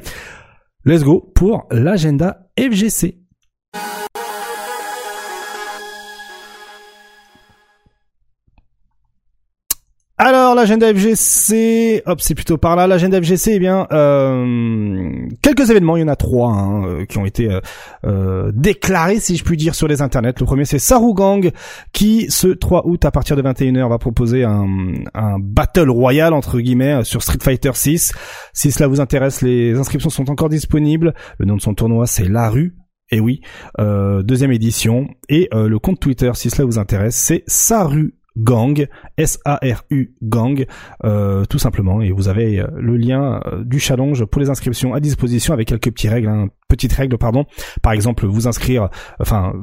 let's 0.86 1.04
go 1.04 1.32
pour 1.36 1.68
l'agenda 1.70 2.48
FGC. 2.58 3.20
Alors 10.22 10.54
l'agenda 10.54 10.94
FGC, 10.94 12.04
hop, 12.06 12.20
c'est 12.20 12.36
plutôt 12.36 12.58
par 12.58 12.76
là. 12.76 12.88
L'agenda 12.88 13.22
FGC, 13.22 13.54
eh 13.54 13.60
bien, 13.60 13.88
euh, 13.94 15.26
quelques 15.42 15.70
événements, 15.70 15.96
il 15.96 16.02
y 16.02 16.04
en 16.04 16.10
a 16.10 16.18
trois 16.18 16.52
hein, 16.52 16.84
euh, 16.86 17.06
qui 17.06 17.18
ont 17.20 17.26
été 17.26 17.50
euh, 18.04 18.52
déclarés, 18.54 19.22
si 19.22 19.38
je 19.38 19.46
puis 19.46 19.56
dire, 19.56 19.76
sur 19.76 19.88
les 19.88 20.02
internets. 20.02 20.34
Le 20.38 20.46
premier, 20.46 20.66
c'est 20.66 20.78
Sarugang, 20.78 21.52
qui 21.94 22.30
ce 22.30 22.48
3 22.48 22.86
août 22.86 23.06
à 23.06 23.12
partir 23.12 23.38
de 23.38 23.42
21h 23.42 23.88
va 23.88 23.98
proposer 23.98 24.44
un, 24.44 24.68
battle 25.40 25.90
royal 25.90 26.34
entre 26.34 26.60
guillemets 26.60 27.06
sur 27.06 27.24
Street 27.24 27.40
Fighter 27.42 27.72
6. 27.74 28.12
Si 28.52 28.72
cela 28.74 28.88
vous 28.88 29.00
intéresse, 29.00 29.42
les 29.42 29.80
inscriptions 29.80 30.10
sont 30.10 30.30
encore 30.30 30.50
disponibles. 30.50 31.14
Le 31.38 31.46
nom 31.46 31.56
de 31.56 31.62
son 31.62 31.74
tournoi, 31.74 32.08
c'est 32.08 32.28
La 32.28 32.50
Rue. 32.50 32.76
Et 33.10 33.22
oui, 33.22 33.40
deuxième 33.78 34.52
édition. 34.52 35.08
Et 35.30 35.48
le 35.54 35.80
compte 35.80 36.02
Twitter, 36.02 36.32
si 36.34 36.50
cela 36.50 36.66
vous 36.66 36.78
intéresse, 36.78 37.16
c'est 37.16 37.44
Saru 37.48 38.19
Gang, 38.38 38.88
S-A-R-U 39.18 40.16
Gang, 40.22 40.66
euh, 41.04 41.46
tout 41.46 41.60
simplement. 41.60 42.02
Et 42.02 42.12
vous 42.12 42.28
avez 42.28 42.60
euh, 42.60 42.68
le 42.78 42.98
lien 42.98 43.42
euh, 43.46 43.64
du 43.64 43.80
challenge 43.80 44.26
pour 44.26 44.42
les 44.42 44.50
inscriptions 44.50 44.94
à 44.94 45.00
disposition 45.00 45.54
avec 45.54 45.68
quelques 45.68 45.92
petites 45.92 46.12
règles, 46.12 46.30
hein, 46.30 46.48
petites 46.68 46.94
règles, 46.94 47.18
pardon. 47.18 47.46
Par 47.82 47.94
exemple, 47.94 48.26
vous 48.26 48.48
inscrire, 48.48 48.90
enfin, 49.20 49.54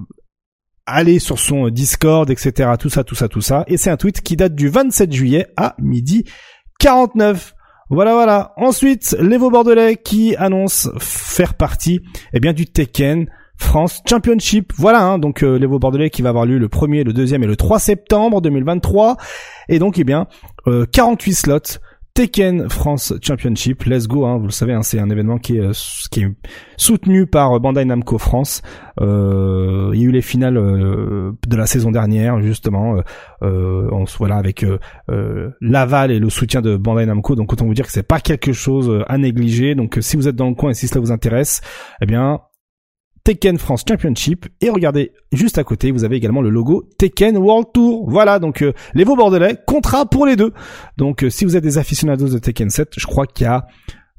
aller 0.86 1.18
sur 1.18 1.38
son 1.38 1.68
Discord, 1.68 2.28
etc. 2.30 2.70
Tout 2.78 2.90
ça, 2.90 3.04
tout 3.04 3.14
ça, 3.14 3.28
tout 3.28 3.40
ça. 3.40 3.64
Et 3.66 3.76
c'est 3.76 3.90
un 3.90 3.96
tweet 3.96 4.20
qui 4.20 4.36
date 4.36 4.54
du 4.54 4.68
27 4.68 5.12
juillet 5.12 5.46
à 5.56 5.74
midi 5.78 6.24
49. 6.78 7.54
Voilà, 7.88 8.14
voilà. 8.14 8.52
Ensuite, 8.56 9.16
Levo 9.20 9.50
Bordelais 9.50 9.96
qui 9.96 10.34
annonce 10.36 10.90
faire 10.98 11.54
partie, 11.54 12.00
eh 12.32 12.40
bien, 12.40 12.52
du 12.52 12.66
Tekken 12.66 13.28
France 13.58 14.02
Championship. 14.08 14.72
Voilà, 14.76 15.02
hein, 15.02 15.18
donc 15.18 15.42
euh, 15.42 15.58
les 15.58 15.66
Bordelais 15.66 16.10
qui 16.10 16.22
va 16.22 16.30
avoir 16.30 16.46
lieu 16.46 16.58
le 16.58 16.68
1er, 16.68 17.04
le 17.04 17.12
2e 17.12 17.42
et 17.42 17.46
le 17.46 17.56
3 17.56 17.78
septembre 17.78 18.40
2023. 18.40 19.16
Et 19.68 19.78
donc, 19.78 19.98
eh 19.98 20.04
bien, 20.04 20.26
48 20.92 21.30
euh, 21.30 21.34
slots. 21.34 21.80
Tekken 22.14 22.70
France 22.70 23.12
Championship, 23.20 23.84
let's 23.84 24.08
go, 24.08 24.24
hein, 24.24 24.38
vous 24.38 24.46
le 24.46 24.50
savez, 24.50 24.72
hein, 24.72 24.80
c'est 24.80 24.98
un 24.98 25.10
événement 25.10 25.36
qui 25.36 25.58
est, 25.58 25.60
euh, 25.60 25.72
qui 26.10 26.22
est 26.22 26.30
soutenu 26.78 27.26
par 27.26 27.60
Bandai 27.60 27.84
Namco 27.84 28.16
France. 28.16 28.62
Euh, 29.02 29.90
il 29.92 30.00
y 30.00 30.04
a 30.04 30.06
eu 30.06 30.12
les 30.12 30.22
finales 30.22 30.54
de 30.54 31.56
la 31.56 31.66
saison 31.66 31.90
dernière, 31.90 32.40
justement, 32.40 33.02
on, 33.42 34.04
voilà, 34.16 34.36
avec 34.36 34.64
l'aval 35.60 36.10
et 36.10 36.18
le 36.18 36.30
soutien 36.30 36.62
de 36.62 36.78
Bandai 36.78 37.04
Namco. 37.04 37.34
Donc 37.34 37.52
autant 37.52 37.66
vous 37.66 37.74
dire 37.74 37.84
que 37.84 37.92
c'est 37.92 38.02
pas 38.02 38.20
quelque 38.20 38.54
chose 38.54 39.04
à 39.08 39.18
négliger. 39.18 39.74
Donc 39.74 39.98
si 40.00 40.16
vous 40.16 40.26
êtes 40.26 40.36
dans 40.36 40.48
le 40.48 40.54
coin 40.54 40.70
et 40.70 40.74
si 40.74 40.88
cela 40.88 41.02
vous 41.02 41.12
intéresse, 41.12 41.60
eh 42.00 42.06
bien 42.06 42.40
Tekken 43.26 43.58
France 43.58 43.82
Championship 43.88 44.46
et 44.60 44.70
regardez 44.70 45.10
juste 45.32 45.58
à 45.58 45.64
côté 45.64 45.90
vous 45.90 46.04
avez 46.04 46.14
également 46.14 46.42
le 46.42 46.48
logo 46.48 46.88
Tekken 46.96 47.36
World 47.36 47.66
Tour 47.74 48.08
voilà 48.08 48.38
donc 48.38 48.62
euh, 48.62 48.72
les 48.94 49.04
Bordelais 49.04 49.56
contrat 49.66 50.06
pour 50.06 50.26
les 50.26 50.36
deux 50.36 50.52
donc 50.96 51.24
euh, 51.24 51.28
si 51.28 51.44
vous 51.44 51.56
êtes 51.56 51.64
des 51.64 51.76
aficionados 51.76 52.28
de 52.28 52.38
Tekken 52.38 52.70
7 52.70 52.92
je 52.96 53.04
crois 53.04 53.26
qu'il 53.26 53.44
y 53.44 53.48
a 53.48 53.66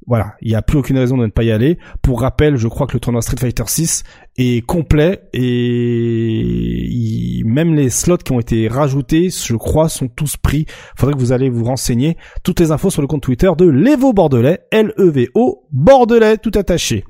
voilà, 0.07 0.35
il 0.41 0.49
n'y 0.49 0.55
a 0.55 0.61
plus 0.61 0.77
aucune 0.77 0.97
raison 0.97 1.17
de 1.17 1.25
ne 1.25 1.31
pas 1.31 1.43
y 1.43 1.51
aller. 1.51 1.77
Pour 2.01 2.21
rappel, 2.21 2.55
je 2.55 2.69
crois 2.69 2.87
que 2.87 2.93
le 2.93 3.01
tournoi 3.01 3.21
Street 3.21 3.35
Fighter 3.37 3.65
6 3.67 4.03
est 4.37 4.65
complet 4.65 5.23
et 5.33 7.43
même 7.45 7.75
les 7.75 7.89
slots 7.89 8.15
qui 8.15 8.31
ont 8.31 8.39
été 8.39 8.69
rajoutés, 8.69 9.29
je 9.29 9.55
crois, 9.57 9.89
sont 9.89 10.07
tous 10.07 10.37
pris. 10.37 10.65
Faudrait 10.97 11.13
que 11.13 11.19
vous 11.19 11.33
allez 11.33 11.49
vous 11.49 11.65
renseigner. 11.65 12.15
Toutes 12.41 12.61
les 12.61 12.71
infos 12.71 12.89
sur 12.89 13.01
le 13.01 13.09
compte 13.09 13.23
Twitter 13.23 13.51
de 13.57 13.65
l'Evo 13.65 14.13
Bordelais, 14.13 14.61
L-E-V-O 14.71 15.67
Bordelais, 15.73 16.37
tout 16.37 16.53
attaché. 16.55 17.03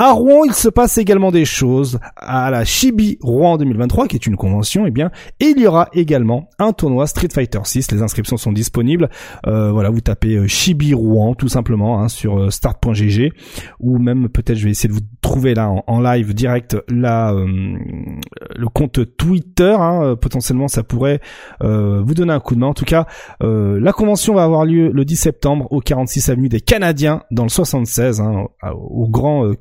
À 0.00 0.12
Rouen, 0.12 0.44
il 0.44 0.54
se 0.54 0.68
passe 0.68 0.96
également 0.96 1.32
des 1.32 1.44
choses. 1.44 1.98
À 2.14 2.52
la 2.52 2.64
Chibi 2.64 3.18
Rouen 3.20 3.56
2023, 3.56 4.06
qui 4.06 4.14
est 4.14 4.26
une 4.28 4.36
convention, 4.36 4.86
eh 4.86 4.92
bien, 4.92 5.10
il 5.40 5.58
y 5.58 5.66
aura 5.66 5.88
également 5.92 6.48
un 6.60 6.72
tournoi 6.72 7.08
Street 7.08 7.26
Fighter 7.34 7.58
6. 7.64 7.90
Les 7.90 8.00
inscriptions 8.00 8.36
sont 8.36 8.52
disponibles. 8.52 9.10
Euh, 9.48 9.72
voilà, 9.72 9.90
vous 9.90 10.00
tapez 10.00 10.36
euh, 10.36 10.46
Chibi 10.46 10.94
Rouen 10.94 11.34
tout 11.34 11.48
simplement 11.48 12.00
hein, 12.00 12.06
sur 12.06 12.38
euh, 12.38 12.50
start.gg 12.50 13.32
ou 13.80 13.98
même 13.98 14.28
peut-être 14.28 14.56
je 14.56 14.66
vais 14.66 14.70
essayer 14.70 14.88
de 14.88 14.94
vous 14.94 15.04
trouver 15.20 15.54
là 15.54 15.68
en, 15.68 16.00
live 16.00 16.32
direct 16.32 16.76
là 16.88 17.34
le 17.34 18.68
compte 18.68 19.00
Twitter. 19.16 19.74
Hein, 19.76 20.14
potentiellement, 20.14 20.68
ça 20.68 20.84
pourrait 20.84 21.20
vous 21.60 22.14
donner 22.14 22.32
un 22.32 22.38
coup 22.38 22.54
de 22.54 22.60
main. 22.60 22.68
En 22.68 22.74
tout 22.74 22.84
cas, 22.84 23.06
la 23.40 23.92
convention 23.92 24.34
va 24.34 24.44
avoir 24.44 24.64
lieu 24.64 24.92
le 24.92 25.04
10 25.04 25.16
septembre 25.16 25.66
au 25.72 25.80
46 25.80 26.28
avenue 26.28 26.48
des 26.48 26.60
Canadiens 26.60 27.24
dans 27.32 27.42
le 27.42 27.48
76, 27.48 28.20
hein, 28.20 28.46
au 28.72 29.08
grand 29.08 29.54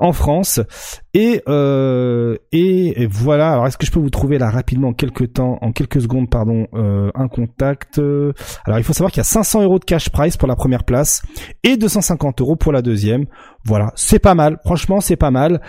En 0.00 0.12
France. 0.12 0.60
Et, 1.12 1.42
euh, 1.48 2.36
et, 2.52 3.08
voilà. 3.10 3.50
Alors 3.52 3.66
est-ce 3.66 3.76
que 3.76 3.84
je 3.84 3.90
peux 3.90 3.98
vous 3.98 4.10
trouver 4.10 4.38
là 4.38 4.48
rapidement 4.48 4.88
en 4.88 4.92
quelques 4.92 5.32
temps 5.32 5.58
en 5.60 5.72
quelques 5.72 6.00
secondes 6.00 6.30
pardon 6.30 6.68
euh, 6.74 7.10
un 7.16 7.26
contact 7.26 7.98
alors 8.64 8.78
il 8.78 8.84
faut 8.84 8.92
savoir 8.92 9.10
qu'il 9.10 9.18
y 9.18 9.22
a 9.22 9.24
500 9.24 9.62
euros 9.62 9.80
de 9.80 9.84
cash 9.84 10.10
price 10.10 10.36
pour 10.36 10.46
la 10.46 10.54
première 10.54 10.84
place 10.84 11.22
et 11.64 11.76
250 11.76 12.40
euros 12.40 12.54
pour 12.54 12.72
la 12.72 12.80
deuxième. 12.80 13.26
Voilà. 13.64 13.92
C'est 13.96 14.20
pas 14.20 14.36
mal. 14.36 14.58
Franchement 14.64 15.00
c'est 15.00 15.16
pas 15.16 15.32
mal. 15.32 15.60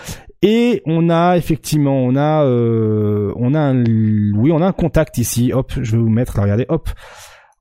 Et 0.41 0.81
on 0.85 1.09
a 1.09 1.35
effectivement 1.35 1.97
on 1.97 2.15
a 2.15 2.45
euh, 2.45 3.33
on 3.35 3.53
a 3.55 3.59
un 3.59 3.83
oui 3.83 4.51
on 4.51 4.61
a 4.61 4.67
un 4.67 4.71
contact 4.73 5.17
ici. 5.17 5.51
Hop 5.53 5.73
je 5.81 5.93
vais 5.93 5.97
vous 5.97 6.09
mettre 6.09 6.39
regardez 6.39 6.65
hop. 6.69 6.89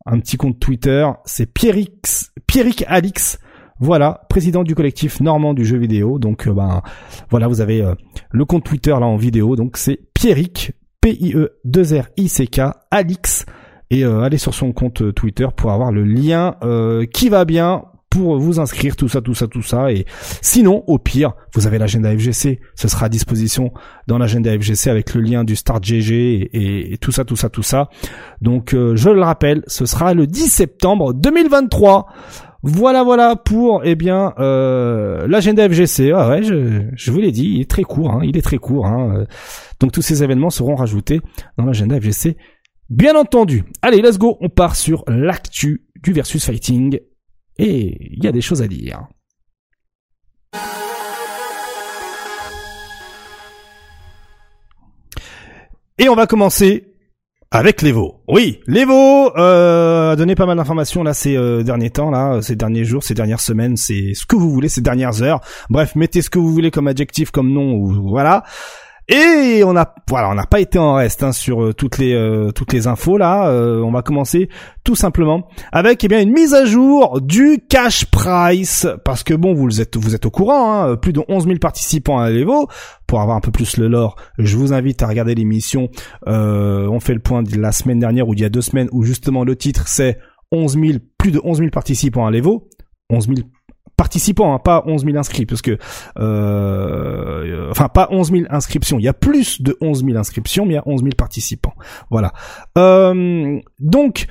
Un 0.07 0.21
petit 0.21 0.37
compte 0.37 0.61
Twitter. 0.61 1.07
C'est 1.25 1.47
Pierrix 1.47 2.31
Pierrick 2.47 2.85
Alix 2.87 3.39
voilà, 3.81 4.23
président 4.29 4.65
du 4.65 4.75
collectif 4.75 5.21
normand 5.21 5.55
du 5.55 5.65
jeu 5.65 5.79
vidéo. 5.79 6.19
Donc, 6.19 6.47
euh, 6.47 6.53
ben, 6.53 6.83
voilà, 7.31 7.47
vous 7.47 7.61
avez 7.61 7.83
euh, 7.83 7.95
le 8.31 8.45
compte 8.45 8.65
Twitter 8.65 8.91
là 8.91 9.07
en 9.07 9.17
vidéo. 9.17 9.57
Donc, 9.57 9.77
c'est 9.77 10.01
Pierrick, 10.15 10.73
P-I-E-2-R-I-C-K, 11.01 12.61
Alix. 12.91 13.47
Et 13.91 14.05
euh, 14.05 14.21
allez 14.21 14.39
sur 14.39 14.53
son 14.53 14.73
compte 14.73 15.15
Twitter 15.15 15.47
pour 15.57 15.71
avoir 15.73 15.93
le 15.93 16.05
lien 16.05 16.57
qui 17.13 17.29
va 17.29 17.45
bien 17.45 17.85
pour 18.11 18.39
vous 18.39 18.59
inscrire, 18.59 18.97
tout 18.97 19.09
ça, 19.09 19.21
tout 19.21 19.35
ça, 19.35 19.47
tout 19.47 19.63
ça. 19.63 19.93
Et 19.93 20.07
sinon, 20.43 20.83
au 20.87 20.99
pire, 20.99 21.33
vous 21.55 21.67
avez 21.67 21.79
l'agenda 21.79 22.11
FGC. 22.11 22.61
Ce 22.75 22.89
sera 22.89 23.07
à 23.07 23.09
disposition 23.09 23.73
dans 24.07 24.19
l'agenda 24.19 24.51
FGC 24.53 24.91
avec 24.91 25.15
le 25.15 25.21
lien 25.21 25.45
du 25.45 25.57
Start 25.57 25.85
GG 25.85 26.51
et, 26.53 26.93
et, 26.93 26.99
tout 26.99 27.13
ça, 27.13 27.25
tout 27.25 27.37
ça, 27.37 27.49
tout 27.49 27.63
ça. 27.63 27.89
Donc, 28.43 28.73
je 28.73 29.09
le 29.09 29.23
rappelle, 29.23 29.63
ce 29.67 29.87
sera 29.87 30.13
le 30.13 30.27
10 30.27 30.49
septembre 30.49 31.15
2023. 31.15 32.07
Voilà, 32.63 33.05
voilà 33.05 33.37
pour 33.37 33.83
eh 33.85 33.95
bien 33.95 34.35
euh, 34.39 35.29
l'agenda 35.29 35.69
FGC. 35.69 36.11
Ah 36.13 36.29
ouais, 36.29 36.43
je, 36.43 37.11
vous 37.11 37.19
l'ai 37.19 37.31
dit, 37.31 37.47
il 37.55 37.61
est 37.61 37.71
très 37.71 37.85
court. 37.85 38.11
Hein, 38.11 38.21
il 38.25 38.37
est 38.37 38.43
très 38.43 38.59
court. 38.59 38.87
Hein. 38.87 39.27
Donc 39.79 39.93
tous 39.93 40.03
ces 40.03 40.25
événements 40.25 40.51
seront 40.51 40.75
rajoutés 40.75 41.21
dans 41.57 41.65
l'agenda 41.65 42.01
FGC, 42.01 42.37
bien 42.91 43.15
entendu. 43.15 43.65
Allez, 43.83 44.03
let's 44.03 44.19
go. 44.19 44.37
On 44.41 44.49
part 44.49 44.75
sur 44.75 45.05
l'actu 45.07 45.87
du 46.03 46.13
versus 46.13 46.45
fighting 46.45 46.99
et 47.59 48.13
il 48.13 48.25
y 48.25 48.27
a 48.27 48.33
des 48.33 48.41
choses 48.41 48.63
à 48.63 48.67
dire. 48.67 49.07
Et 55.99 56.09
on 56.09 56.15
va 56.15 56.27
commencer 56.27 56.88
avec 57.51 57.83
l'Evo. 57.83 58.21
Oui, 58.29 58.61
l'Evo 58.67 59.37
euh, 59.37 60.13
a 60.13 60.17
donné 60.17 60.35
pas 60.35 60.47
mal 60.47 60.57
d'informations 60.59 61.03
là 61.03 61.15
ces 61.15 61.37
euh, 61.37 61.63
derniers 61.63 61.91
temps, 61.91 62.11
là, 62.11 62.41
ces 62.43 62.57
derniers 62.57 62.85
jours, 62.85 63.03
ces 63.03 63.15
dernières 63.15 63.41
semaines, 63.41 63.77
c'est 63.77 64.13
ce 64.15 64.27
que 64.27 64.37
vous 64.37 64.51
voulez, 64.51 64.69
ces 64.69 64.83
dernières 64.83 65.23
heures. 65.23 65.41
Bref, 65.71 65.95
mettez 65.95 66.21
ce 66.21 66.31
que 66.31 66.39
vous 66.39 66.53
voulez 66.53 66.71
comme 66.71 66.89
adjectif, 66.89 67.31
comme 67.31 67.51
nom, 67.53 67.73
ou 67.73 68.09
voilà. 68.09 68.45
Et 69.11 69.63
on 69.65 69.75
a 69.75 69.95
voilà, 70.07 70.29
on 70.29 70.35
n'a 70.35 70.45
pas 70.45 70.61
été 70.61 70.79
en 70.79 70.95
reste 70.95 71.23
hein, 71.23 71.33
sur 71.33 71.63
euh, 71.63 71.73
toutes 71.73 71.97
les 71.97 72.13
euh, 72.13 72.51
toutes 72.53 72.75
les 72.75 72.87
infos 72.87 73.17
là. 73.17 73.49
Euh, 73.49 73.81
on 73.81 73.91
va 73.91 74.03
commencer 74.03 74.51
tout 74.85 74.97
simplement 74.97 75.49
avec 75.73 76.05
eh 76.05 76.09
bien 76.09 76.21
une 76.21 76.33
mise 76.33 76.53
à 76.53 76.67
jour 76.67 77.19
du 77.23 77.59
cash 77.71 78.05
price 78.05 78.87
parce 79.07 79.23
que 79.23 79.33
bon 79.33 79.55
vous 79.55 79.81
êtes 79.81 79.97
vous 79.97 80.15
êtes 80.15 80.27
au 80.27 80.31
courant, 80.31 80.83
hein, 80.83 80.97
plus 80.97 81.15
de 81.15 81.23
11 81.27 81.47
000 81.47 81.59
participants 81.59 82.19
à 82.19 82.29
l'Evo. 82.29 82.69
Pour 83.07 83.23
avoir 83.23 83.39
un 83.39 83.41
peu 83.41 83.51
plus 83.51 83.79
le 83.79 83.89
lore, 83.89 84.17
je 84.37 84.59
vous 84.59 84.75
invite 84.75 85.03
à 85.03 85.07
regarder 85.07 85.35
l'émission. 85.35 85.89
on 86.27 87.01
fait 87.01 87.15
le 87.15 87.21
point 87.21 87.43
de 87.43 87.57
la 87.57 87.73
semaine 87.73 88.01
dernière 88.01 88.29
ou 88.29 88.35
il 88.35 88.41
y 88.41 88.45
a 88.45 88.51
deux 88.51 88.61
semaines 88.61 88.91
où 88.93 89.05
justement 89.05 89.43
le 89.45 89.57
titre 89.57 89.89
c'est 89.89 90.19
11 90.53 90.75
000 90.79 90.99
plus 91.17 91.31
de 91.31 91.41
11 91.43 91.59
000 91.59 91.71
participants 91.71 92.27
à 92.27 92.31
l'Evo. 92.31 92.69
11 93.09 93.27
000 93.29 93.39
participants, 93.99 94.55
hein, 94.55 94.59
pas 94.59 94.85
11 94.87 95.05
000 95.05 95.19
inscrits, 95.19 95.45
parce 95.45 95.61
que, 95.61 95.77
euh, 96.19 97.69
enfin, 97.71 97.89
pas 97.89 98.09
11 98.11 98.31
000 98.31 98.45
inscriptions. 98.49 98.99
Il 98.99 99.05
y 99.05 99.09
a 99.09 99.13
plus 99.13 99.61
de 99.61 99.77
11 99.83 100.05
000 100.05 100.17
inscriptions, 100.17 100.65
mais 100.65 100.75
il 100.75 100.77
y 100.77 100.79
a 100.79 100.83
11 100.87 101.03
000 101.03 101.13
participants. 101.19 101.75
Voilà. 102.09 102.33
Euh, 102.79 103.61
donc, 103.79 104.27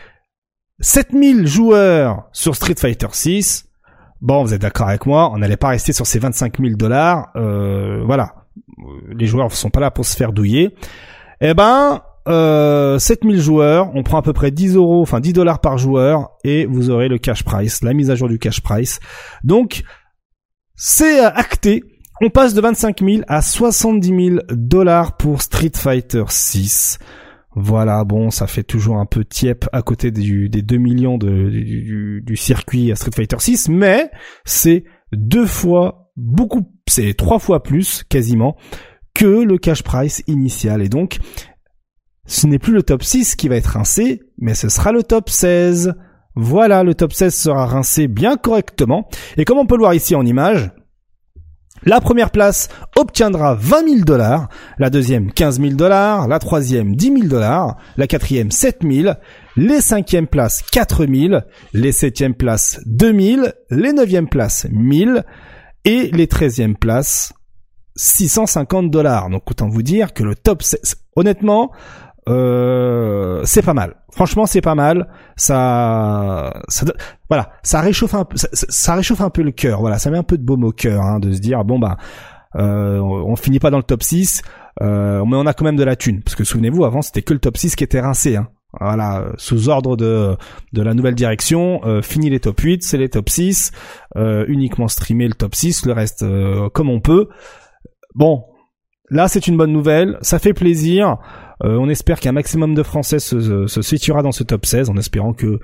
7 0.80 1.10
000 1.12 1.46
joueurs 1.46 2.30
sur 2.32 2.56
Street 2.56 2.76
Fighter 2.80 3.08
6. 3.12 3.66
Bon, 4.22 4.44
vous 4.44 4.54
êtes 4.54 4.62
d'accord 4.62 4.88
avec 4.88 5.06
moi, 5.06 5.30
on 5.32 5.38
n'allait 5.38 5.58
pas 5.58 5.70
rester 5.70 5.94
sur 5.94 6.08
ces 6.08 6.18
25 6.18 6.60
000 6.60 6.76
dollars. 6.76 7.30
Euh, 7.36 8.02
voilà. 8.06 8.34
Les 9.10 9.28
joueurs 9.28 9.48
ne 9.48 9.52
sont 9.52 9.70
pas 9.70 9.80
là 9.80 9.92
pour 9.92 10.06
se 10.06 10.16
faire 10.16 10.34
douiller. 10.34 10.74
Eh 11.42 11.54
ben, 11.54 12.02
euh, 12.28 13.00
7000 13.00 13.40
joueurs, 13.40 13.92
on 13.96 14.04
prend 14.04 14.18
à 14.18 14.22
peu 14.22 14.34
près 14.34 14.52
10 14.52 14.76
euros, 14.76 15.02
enfin 15.02 15.20
10 15.20 15.34
dollars 15.34 15.60
par 15.60 15.78
joueur, 15.78 16.32
et 16.44 16.66
vous 16.66 16.90
aurez 16.90 17.08
le 17.08 17.18
cash 17.18 17.44
price, 17.44 17.84
la 17.84 17.94
mise 17.94 18.10
à 18.10 18.16
jour 18.16 18.28
du 18.28 18.40
cash 18.40 18.62
price. 18.62 19.00
Donc, 19.44 19.84
c'est 20.76 21.20
acté. 21.20 21.84
On 22.22 22.30
passe 22.30 22.54
de 22.54 22.62
25 22.62 23.04
000 23.04 23.22
à 23.28 23.42
70 23.42 24.08
000 24.08 24.40
dollars 24.52 25.18
pour 25.18 25.42
Street 25.42 25.72
Fighter 25.76 26.24
6. 26.28 27.00
Voilà, 27.56 28.04
bon, 28.04 28.30
ça 28.30 28.46
fait 28.46 28.64
toujours 28.64 28.98
un 28.98 29.06
peu 29.06 29.26
tiep 29.26 29.66
à 29.72 29.82
côté 29.82 30.12
des 30.12 30.48
2 30.50 30.78
millions 30.78 31.18
de, 31.18 31.50
du, 31.50 32.22
du, 32.24 32.36
circuit 32.36 32.92
à 32.92 32.96
Street 32.96 33.12
Fighter 33.16 33.38
6, 33.40 33.70
mais 33.70 34.12
c'est 34.46 34.84
deux 35.12 35.48
fois 35.48 36.12
beaucoup, 36.16 36.72
c'est 36.88 37.16
trois 37.16 37.40
fois 37.40 37.64
plus 37.64 38.04
quasiment 38.04 38.58
que 39.16 39.26
le 39.26 39.58
cash 39.58 39.82
price 39.82 40.24
initial. 40.28 40.84
Et 40.84 40.90
donc, 40.90 41.18
ce 42.28 42.46
n'est 42.46 42.60
plus 42.60 42.74
le 42.74 42.84
top 42.84 43.04
6 43.04 43.36
qui 43.36 43.48
va 43.48 43.56
être 43.56 43.68
rincé, 43.68 44.22
mais 44.38 44.54
ce 44.54 44.70
sera 44.70 44.92
le 44.92 45.02
top 45.02 45.30
16. 45.30 45.96
Voilà, 46.36 46.84
le 46.84 46.94
top 46.94 47.14
16 47.14 47.34
sera 47.34 47.66
rincé 47.66 48.08
bien 48.08 48.38
correctement. 48.38 49.08
Et 49.38 49.46
comme 49.46 49.58
on 49.58 49.66
peut 49.66 49.76
le 49.76 49.82
voir 49.82 49.96
ici 49.96 50.14
en 50.14 50.26
image, 50.26 50.72
La 51.84 52.02
première 52.02 52.32
place 52.32 52.70
obtiendra 52.96 53.54
20 53.56 53.88
000 53.88 54.00
dollars, 54.02 54.50
la 54.80 54.90
deuxième 54.90 55.32
15 55.32 55.62
000 55.62 55.74
dollars, 55.74 56.28
la 56.28 56.40
troisième 56.40 56.96
10 56.96 57.06
000 57.14 57.28
dollars, 57.28 57.78
la 57.98 58.08
quatrième 58.08 58.50
7 58.50 58.80
000, 58.82 59.14
les 59.56 59.82
cinquièmes 59.82 60.28
places 60.28 60.64
4 60.72 61.06
000, 61.06 61.42
les 61.74 61.92
septièmes 61.92 62.34
places 62.34 62.82
2 62.88 63.20
000, 63.20 63.48
les 63.70 63.94
neuvièmes 63.94 64.28
places 64.28 64.66
1000 64.72 65.24
et 65.86 66.10
les 66.12 66.28
treizièmes 66.28 66.76
places 66.76 67.34
650 67.96 68.90
dollars. 68.90 69.30
Donc 69.30 69.50
autant 69.50 69.70
vous 69.70 69.84
dire 69.84 70.14
que 70.14 70.24
le 70.24 70.36
top, 70.36 70.64
honnêtement, 71.16 71.72
euh, 72.28 73.42
c'est 73.46 73.62
pas 73.62 73.74
mal. 73.74 73.96
Franchement, 74.12 74.46
c'est 74.46 74.62
pas 74.62 74.76
mal. 74.76 75.08
Ça, 75.36 76.62
ça, 76.68 76.86
voilà, 77.30 77.52
ça 77.64 77.82
réchauffe 77.82 78.14
un 78.14 78.26
peu, 78.26 78.36
ça, 78.38 78.96
réchauffe 78.96 79.22
un 79.22 79.30
peu 79.30 79.44
le 79.44 79.52
cœur. 79.52 79.80
Voilà, 79.80 79.98
ça 79.98 80.10
met 80.10 80.18
un 80.18 80.24
peu 80.24 80.38
de 80.38 80.44
baume 80.44 80.64
au 80.64 80.72
cœur 80.72 81.02
hein, 81.02 81.20
de 81.20 81.32
se 81.32 81.40
dire 81.40 81.64
bon 81.64 81.80
bah, 81.80 81.98
euh, 82.56 83.00
on 83.00 83.36
finit 83.36 83.60
pas 83.60 83.70
dans 83.70 83.78
le 83.78 83.84
top 83.84 84.04
6, 84.04 84.42
euh, 84.82 85.24
mais 85.26 85.36
on 85.36 85.46
a 85.46 85.54
quand 85.54 85.66
même 85.66 85.76
de 85.76 85.84
la 85.84 85.96
thune. 85.96 86.22
Parce 86.22 86.36
que 86.36 86.44
souvenez-vous, 86.44 86.86
avant 86.86 87.02
c'était 87.02 87.22
que 87.22 87.34
le 87.34 87.40
top 87.40 87.58
6 87.58 87.76
qui 87.76 87.84
était 87.84 88.02
rincé. 88.02 88.36
Hein. 88.36 88.48
Voilà, 88.80 89.32
sous 89.38 89.70
ordre 89.70 89.96
de 89.96 90.36
de 90.74 90.82
la 90.82 90.94
nouvelle 90.94 91.16
direction, 91.16 91.82
euh, 91.86 92.02
fini 92.02 92.30
les 92.30 92.40
top 92.40 92.60
8, 92.60 92.84
c'est 92.84 92.98
les 92.98 93.10
top 93.10 93.30
6, 93.30 93.72
euh, 94.18 94.46
uniquement 94.48 94.88
streamer 94.88 95.28
le 95.28 95.34
top 95.34 95.56
6, 95.56 95.86
le 95.86 95.94
reste 95.94 96.26
comme 96.74 96.90
on 96.90 97.00
peut. 97.00 97.30
Bon, 98.14 98.44
là 99.10 99.28
c'est 99.28 99.48
une 99.48 99.58
bonne 99.58 99.72
nouvelle, 99.72 100.18
ça 100.22 100.38
fait 100.40 100.54
plaisir. 100.54 101.18
Euh, 101.64 101.78
on 101.80 101.90
espère 101.90 102.20
qu'un 102.20 102.32
maximum 102.32 102.76
de 102.76 102.84
Français 102.84 103.20
se, 103.20 103.68
se, 103.68 103.82
situera 103.82 104.22
dans 104.22 104.32
ce 104.32 104.44
top 104.44 104.66
16, 104.66 104.90
en 104.90 104.98
espérant 104.98 105.34
que 105.34 105.60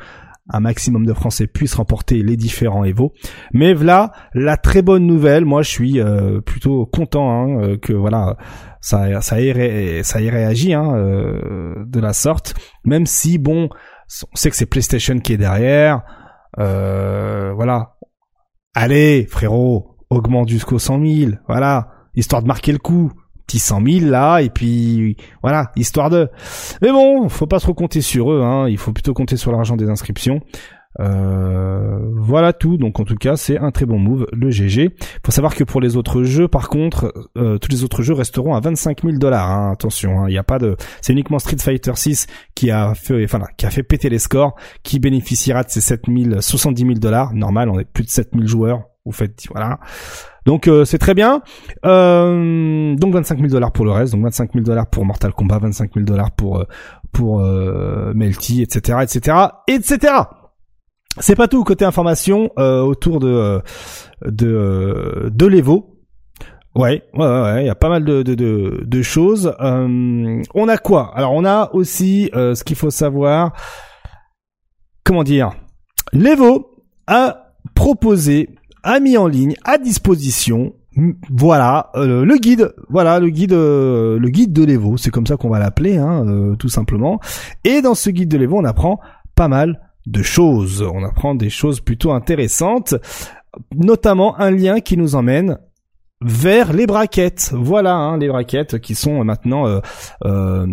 un 0.50 0.60
maximum 0.60 1.06
de 1.06 1.14
Français 1.14 1.48
puissent 1.48 1.76
remporter 1.76 2.22
les 2.22 2.36
différents 2.36 2.84
Evo. 2.84 3.14
Mais 3.54 3.74
voilà, 3.74 4.12
la 4.34 4.58
très 4.58 4.82
bonne 4.82 5.06
nouvelle, 5.06 5.46
moi 5.46 5.62
je 5.62 5.70
suis 5.70 6.02
euh, 6.02 6.42
plutôt 6.42 6.86
content 6.86 7.32
hein, 7.32 7.62
euh, 7.62 7.78
que 7.78 7.94
voilà 7.94 8.36
ça 8.82 9.22
ça 9.22 9.40
ait, 9.42 9.54
réagi 9.54 10.74
hein, 10.74 10.94
de 11.86 12.00
la 12.00 12.12
sorte, 12.12 12.56
même 12.84 13.06
si 13.06 13.38
bon, 13.38 13.70
on 13.70 14.36
sait 14.36 14.50
que 14.50 14.58
c'est 14.58 14.66
PlayStation 14.66 15.18
qui 15.20 15.32
est 15.32 15.38
derrière. 15.38 16.02
voilà, 16.58 17.96
allez 18.74 19.26
frérot, 19.30 19.96
augmente 20.10 20.50
jusqu'aux 20.50 20.80
100 20.80 21.06
000, 21.06 21.32
voilà, 21.48 21.88
histoire 22.16 22.42
de 22.42 22.48
marquer 22.48 22.74
le 22.74 22.80
coup 22.80 23.14
petit 23.46 23.60
100 23.60 23.86
000 23.86 24.10
là 24.10 24.40
et 24.40 24.50
puis 24.50 25.18
voilà 25.42 25.72
histoire 25.76 26.10
de. 26.10 26.30
Mais 26.82 26.92
bon 26.92 27.28
faut 27.30 27.48
pas 27.48 27.60
trop 27.60 27.74
compter 27.74 28.02
sur 28.02 28.32
eux 28.32 28.42
hein. 28.42 28.68
Il 28.68 28.78
faut 28.78 28.92
plutôt 28.92 29.14
compter 29.14 29.38
sur 29.38 29.52
l'argent 29.52 29.76
des 29.76 29.90
inscriptions. 29.90 30.42
Euh, 31.00 31.98
voilà 32.14 32.54
tout. 32.54 32.78
Donc 32.78 33.00
en 33.00 33.04
tout 33.04 33.16
cas 33.16 33.36
c'est 33.36 33.58
un 33.58 33.72
très 33.72 33.86
bon 33.86 33.98
move 33.98 34.28
le 34.32 34.52
GG 34.52 34.92
faut 35.26 35.32
savoir 35.32 35.56
que 35.56 35.64
pour 35.64 35.82
les 35.82 35.98
autres 35.98 36.24
jeux 36.24 36.48
par 36.48 36.70
contre 36.70 37.12
euh, 37.38 37.58
tous 37.58 37.72
les 37.72 37.84
autres 37.84 38.04
jeux 38.04 38.14
resteront 38.14 38.54
à 38.54 38.60
25 38.60 39.02
000 39.02 39.18
dollars 39.18 39.50
hein, 39.50 39.72
attention 39.72 40.20
hein, 40.22 40.26
il 40.28 40.32
n'y 40.32 40.38
a 40.38 40.44
pas 40.44 40.60
de 40.60 40.76
c'est 41.02 41.14
uniquement 41.14 41.40
Street 41.40 41.58
Fighter 41.60 41.94
6 41.96 42.28
qui 42.54 42.70
a 42.70 42.94
fait 42.94 43.26
qui 43.58 43.66
a 43.66 43.72
fait 43.72 43.84
péter 43.84 44.10
les 44.10 44.20
scores 44.20 44.56
qui 44.84 45.00
bénéficiera 45.00 45.64
de 45.64 45.70
ces 45.70 45.82
7 45.82 46.04
000 46.08 46.42
70 46.42 46.82
000 46.82 46.94
dollars. 47.00 47.34
Normal 47.34 47.70
on 47.70 47.80
est 47.80 47.86
plus 47.86 48.04
de 48.04 48.10
7 48.10 48.30
000 48.34 48.46
joueurs 48.46 48.84
vous 49.06 49.12
faites 49.12 49.46
voilà 49.50 49.80
donc 50.46 50.68
euh, 50.68 50.86
c'est 50.86 50.98
très 50.98 51.14
bien. 51.14 51.42
Euh, 51.86 52.96
donc 52.96 53.14
25 53.14 53.38
000 53.38 53.50
dollars 53.50 53.72
pour 53.72 53.86
le 53.86 53.92
reste, 53.92 54.14
donc 54.14 54.24
25 54.24 54.54
000 54.54 54.64
dollars 54.66 54.88
pour 54.88 55.06
Mortal 55.06 55.34
Kombat, 55.34 55.60
25 55.60 55.94
000 55.94 56.06
dollars 56.06 56.32
pour 56.32 56.60
euh, 56.60 56.66
pour 57.12 57.42
Melty, 57.42 58.64
etc., 58.64 59.00
etc., 59.04 59.38
etc. 59.68 60.14
C'est 61.20 61.36
pas 61.36 61.48
tout 61.48 61.64
côté 61.64 61.86
information 61.86 62.50
autour 62.58 63.20
de 63.20 63.62
de 64.26 65.30
de 65.32 65.46
l'Evo. 65.46 65.90
Ouais, 66.76 67.04
ouais, 67.14 67.28
ouais, 67.28 67.64
il 67.64 67.68
y 67.68 67.70
a 67.70 67.76
pas 67.76 67.90
mal 67.90 68.04
de 68.04 68.24
de, 68.24 68.34
de, 68.34 68.82
de 68.84 69.02
choses. 69.04 69.54
on 69.60 70.68
a 70.68 70.78
quoi? 70.78 71.12
Alors 71.16 71.34
on 71.34 71.46
a 71.46 71.70
aussi 71.74 72.32
ce 72.34 72.64
qu'il 72.64 72.76
faut 72.76 72.90
savoir. 72.90 73.54
Comment 75.04 75.24
dire? 75.24 75.52
L'Evo 76.14 76.84
a 77.06 77.52
proposé 77.76 78.50
a 78.84 79.00
mis 79.00 79.18
en 79.18 79.28
ligne 79.28 79.56
à 79.64 79.78
disposition. 79.78 80.74
Voilà 81.32 81.90
euh, 81.96 82.24
le 82.24 82.38
guide 82.38 82.72
voilà 82.88 83.20
le 83.20 83.30
guide 83.30 83.54
euh, 83.54 84.20
le 84.20 84.30
guide 84.30 84.54
de 84.54 84.64
l'Evo. 84.64 84.98
C'est 84.98 85.10
comme 85.10 85.26
ça 85.26 85.38
qu'on 85.38 85.50
va 85.50 85.60
l'appeler 85.60 85.98
hein, 85.98 86.26
euh, 86.28 86.56
tout 86.56 86.70
simplement. 86.70 87.20
Et 87.64 87.82
dans 87.82 87.96
ce 87.96 88.10
guide 88.10 88.30
de 88.30 88.38
l'Evo 88.38 88.60
on 88.60 88.66
apprend 88.66 89.00
pas 89.36 89.48
mal 89.48 89.80
de 90.06 90.22
choses. 90.22 90.84
On 90.94 91.04
apprend 91.04 91.34
des 91.34 91.50
choses 91.50 91.80
plutôt 91.80 92.12
intéressantes 92.12 92.96
notamment 93.76 94.40
un 94.40 94.52
lien 94.52 94.80
qui 94.80 94.98
nous 94.98 95.16
emmène 95.16 95.58
vers 96.24 96.74
les 96.74 96.88
braquettes. 96.88 97.52
Voilà, 97.54 97.96
hein, 97.96 98.18
les 98.18 98.28
braquettes 98.28 98.80
qui 98.80 98.96
sont 98.96 99.24
maintenant 99.24 99.68
euh, 99.68 99.80
euh, 100.26 100.66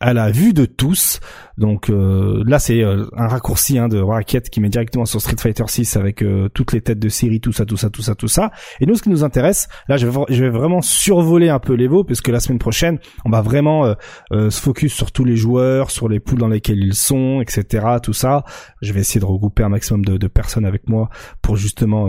à 0.00 0.12
la 0.12 0.30
vue 0.30 0.52
de 0.52 0.64
tous. 0.64 1.20
Donc 1.56 1.90
euh, 1.90 2.42
là, 2.46 2.58
c'est 2.58 2.82
un 2.82 3.28
raccourci 3.28 3.78
hein, 3.78 3.88
de 3.88 4.00
braquettes 4.00 4.50
qui 4.50 4.60
met 4.60 4.68
directement 4.68 5.04
sur 5.04 5.20
Street 5.20 5.36
Fighter 5.38 5.64
6 5.66 5.96
avec 5.96 6.24
toutes 6.54 6.72
les 6.72 6.80
têtes 6.80 6.98
de 6.98 7.08
série, 7.08 7.40
tout 7.40 7.52
ça, 7.52 7.64
tout 7.64 7.76
ça, 7.76 7.90
tout 7.90 8.02
ça, 8.02 8.14
tout 8.14 8.28
ça. 8.28 8.50
Et 8.80 8.86
nous, 8.86 8.94
ce 8.96 9.02
qui 9.02 9.10
nous 9.10 9.24
intéresse, 9.24 9.68
là, 9.88 9.96
je 9.96 10.06
vais, 10.06 10.50
vraiment 10.50 10.82
survoler 10.82 11.48
un 11.48 11.58
peu 11.58 11.74
l'Evo, 11.74 12.02
puisque 12.02 12.28
la 12.28 12.40
semaine 12.40 12.58
prochaine, 12.58 12.98
on 13.24 13.30
va 13.30 13.42
vraiment 13.42 13.94
se 14.30 14.60
focus 14.60 14.92
sur 14.92 15.12
tous 15.12 15.24
les 15.24 15.36
joueurs, 15.36 15.90
sur 15.90 16.08
les 16.08 16.18
poules 16.18 16.38
dans 16.38 16.48
lesquelles 16.48 16.82
ils 16.82 16.94
sont, 16.94 17.40
etc. 17.40 17.86
Tout 18.02 18.12
ça. 18.12 18.44
Je 18.80 18.92
vais 18.92 19.00
essayer 19.00 19.20
de 19.20 19.26
regrouper 19.26 19.62
un 19.62 19.68
maximum 19.68 20.04
de 20.04 20.26
personnes 20.26 20.64
avec 20.64 20.88
moi 20.88 21.10
pour 21.42 21.56
justement 21.56 22.08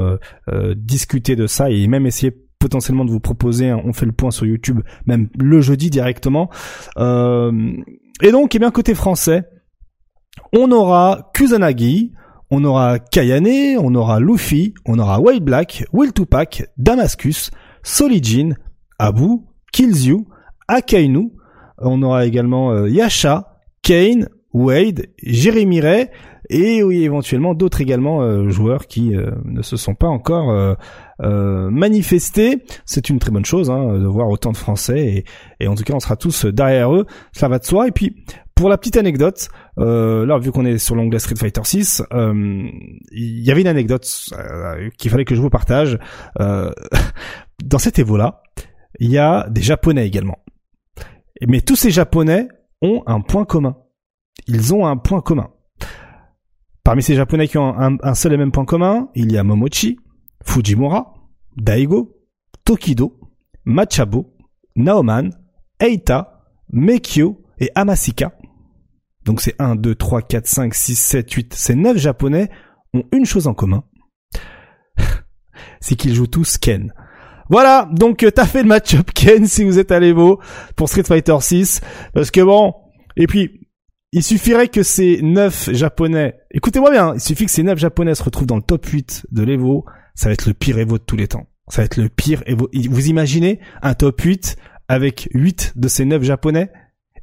discuter 0.76 1.36
de 1.36 1.48
ça 1.48 1.70
et 1.70 1.88
même 1.88 2.06
essayer 2.06 2.32
potentiellement 2.62 3.06
de 3.06 3.12
vous 3.12 3.19
proposer, 3.19 3.74
on 3.74 3.91
fait 3.91 4.06
le 4.06 4.12
point 4.12 4.30
sur 4.32 4.45
YouTube, 4.45 4.82
même 5.08 5.30
le 5.38 5.62
jeudi 5.62 5.89
directement. 5.89 6.50
Euh, 6.97 7.52
et 8.21 8.32
donc, 8.32 8.56
eh 8.56 8.60
bien 8.60 8.69
côté 8.69 8.93
français, 8.93 9.50
on 10.54 10.71
aura 10.71 11.32
Kusanagi, 11.34 12.13
on 12.52 12.63
aura 12.63 13.00
Kayane, 13.00 13.78
on 13.80 13.95
aura 13.95 14.19
Luffy, 14.19 14.76
on 14.86 15.00
aura 15.00 15.19
White 15.19 15.43
Black, 15.43 15.86
Will 15.91 16.13
Tupac, 16.13 16.65
Damascus, 16.78 17.50
Solijin, 17.82 18.52
Abu, 19.00 19.39
Killzyu, 19.74 20.28
Akainu, 20.67 21.32
on 21.80 22.04
aura 22.04 22.28
également 22.28 22.71
euh, 22.71 22.88
Yasha, 22.88 23.58
Kane, 23.82 24.30
Wade, 24.54 25.08
Jeremy 25.24 25.82
Ray, 25.82 26.10
et 26.50 26.84
oui, 26.84 27.04
éventuellement 27.04 27.56
d'autres 27.56 27.82
également 27.82 28.21
euh, 28.21 28.50
joueurs 28.50 28.86
qui 28.86 29.13
ne 29.45 29.62
se 29.62 29.78
sont 29.78 29.95
pas 29.95 30.08
encore 30.08 30.76
euh, 31.22 31.70
manifester. 31.70 32.64
C'est 32.86 33.10
une 33.10 33.20
très 33.20 33.32
bonne 33.32 33.46
chose 33.46 33.70
hein, 33.70 34.00
de 34.00 34.06
voir 34.06 34.30
autant 34.30 34.52
de 34.52 34.58
Français 34.58 35.24
et, 35.60 35.68
en 35.68 35.76
tout 35.76 35.84
cas 35.84 35.94
on 35.94 36.00
sera 36.00 36.16
tous 36.16 36.46
derrière 36.46 36.94
eux. 36.94 37.06
Ça 37.32 37.48
va 37.48 37.60
de 37.60 37.66
soi. 37.66 37.88
Et 37.88 37.92
puis 37.92 38.16
pour 38.56 38.70
la 38.70 38.78
petite 38.78 38.98
anecdote, 38.98 39.50
euh, 39.80 40.26
là 40.26 40.38
vu 40.38 40.52
qu'on 40.52 40.66
est 40.66 40.78
sur 40.78 40.96
l'onglet 40.96 41.20
Street 41.20 41.36
Fighter 41.36 41.62
6, 41.64 42.04
euh, 42.14 42.64
il 43.12 43.44
y 43.44 43.52
avait 43.52 43.62
une 43.62 43.68
anecdote 43.68 44.08
euh, 44.34 44.90
qu'il 44.98 45.10
fallait 45.10 45.26
que 45.26 45.36
je 45.36 45.42
vous 45.42 45.50
partage. 45.50 45.98
dans 46.40 47.78
cet 47.78 48.00
Evo 48.00 48.18
là, 48.18 48.42
il 49.00 49.10
y 49.10 49.18
a 49.18 49.48
des 49.50 49.62
Japonais 49.62 50.06
également. 50.06 50.40
Mais 51.48 51.62
tous 51.62 51.76
ces 51.76 51.92
Japonais 51.92 52.48
ont 52.82 53.04
un 53.08 53.22
point 53.22 53.46
commun. 53.46 53.78
Ils 54.48 54.74
ont 54.74 54.86
un 54.86 54.98
point 54.98 55.22
commun. 55.22 55.50
Parmi 56.84 57.02
ces 57.02 57.16
Japonais 57.16 57.48
qui 57.48 57.58
ont 57.58 57.76
un 57.78 58.14
seul 58.16 58.34
et 58.34 58.38
même 58.38 58.52
point 58.52 58.66
commun, 58.66 59.10
il 59.16 59.32
y 59.32 59.38
a 59.38 59.44
Momochi, 59.44 59.98
Fujimura, 60.44 61.14
Daigo, 61.56 62.18
Tokido, 62.64 63.20
Machabo, 63.66 64.34
Naoman, 64.76 65.32
Eita, 65.80 66.46
Mekyo 66.72 67.42
et 67.60 67.72
Amasika. 67.76 68.34
Donc 69.26 69.42
c'est 69.42 69.56
1, 69.60 69.76
2, 69.76 69.96
3, 69.96 70.22
4, 70.22 70.48
5, 70.48 70.74
6, 70.74 70.96
7, 70.96 71.32
8. 71.32 71.54
Ces 71.54 71.76
9 71.76 71.98
japonais 71.98 72.50
ont 72.94 73.04
une 73.12 73.26
chose 73.26 73.48
en 73.48 73.54
commun. 73.54 73.84
c'est 75.80 75.96
qu'ils 75.96 76.16
jouent 76.16 76.28
tous 76.28 76.58
Ken. 76.58 76.94
Voilà, 77.50 77.90
donc 77.92 78.24
euh, 78.24 78.32
t'as 78.32 78.46
fait 78.46 78.64
le 78.64 78.70
match-up 78.70 79.12
Ken 79.14 79.46
si 79.46 79.64
vous 79.64 79.78
êtes 79.78 79.92
à 79.92 80.00
l'Evo 80.00 80.40
pour 80.76 80.90
Street 80.90 81.04
Fighter 81.04 81.36
6. 81.40 81.82
Parce 82.14 82.32
que 82.32 82.42
bon, 82.42 82.74
et 83.18 83.28
puis, 83.28 83.68
il 84.14 84.24
suffirait 84.24 84.68
que 84.68 84.84
ces 84.84 85.22
9 85.22 85.72
japonais, 85.74 86.36
écoutez-moi 86.52 86.92
bien, 86.92 87.14
il 87.14 87.22
suffit 87.22 87.46
que 87.46 87.52
ces 87.52 87.64
9 87.64 87.78
japonais 87.78 88.16
se 88.16 88.24
retrouvent 88.24 88.48
dans 88.48 88.58
le 88.58 88.62
top 88.62 88.86
8 88.86 89.28
de 89.32 89.44
l'Evo 89.44 89.86
ça 90.15 90.30
va 90.30 90.34
être 90.34 90.45
le 90.45 90.54
pire 90.54 90.78
Evo 90.78 90.97
de 90.97 91.04
tous 91.04 91.15
les 91.15 91.28
temps. 91.28 91.47
Ça 91.69 91.82
va 91.82 91.86
être 91.86 91.97
le 91.97 92.10
pire 92.10 92.43
Evo. 92.45 92.69
Vous 92.89 93.08
imaginez 93.08 93.60
un 93.82 93.93
top 93.93 94.21
8 94.21 94.58
avec 94.88 95.30
8 95.34 95.74
de 95.76 95.88
ces 95.88 96.06
9 96.06 96.24
japonais? 96.24 96.71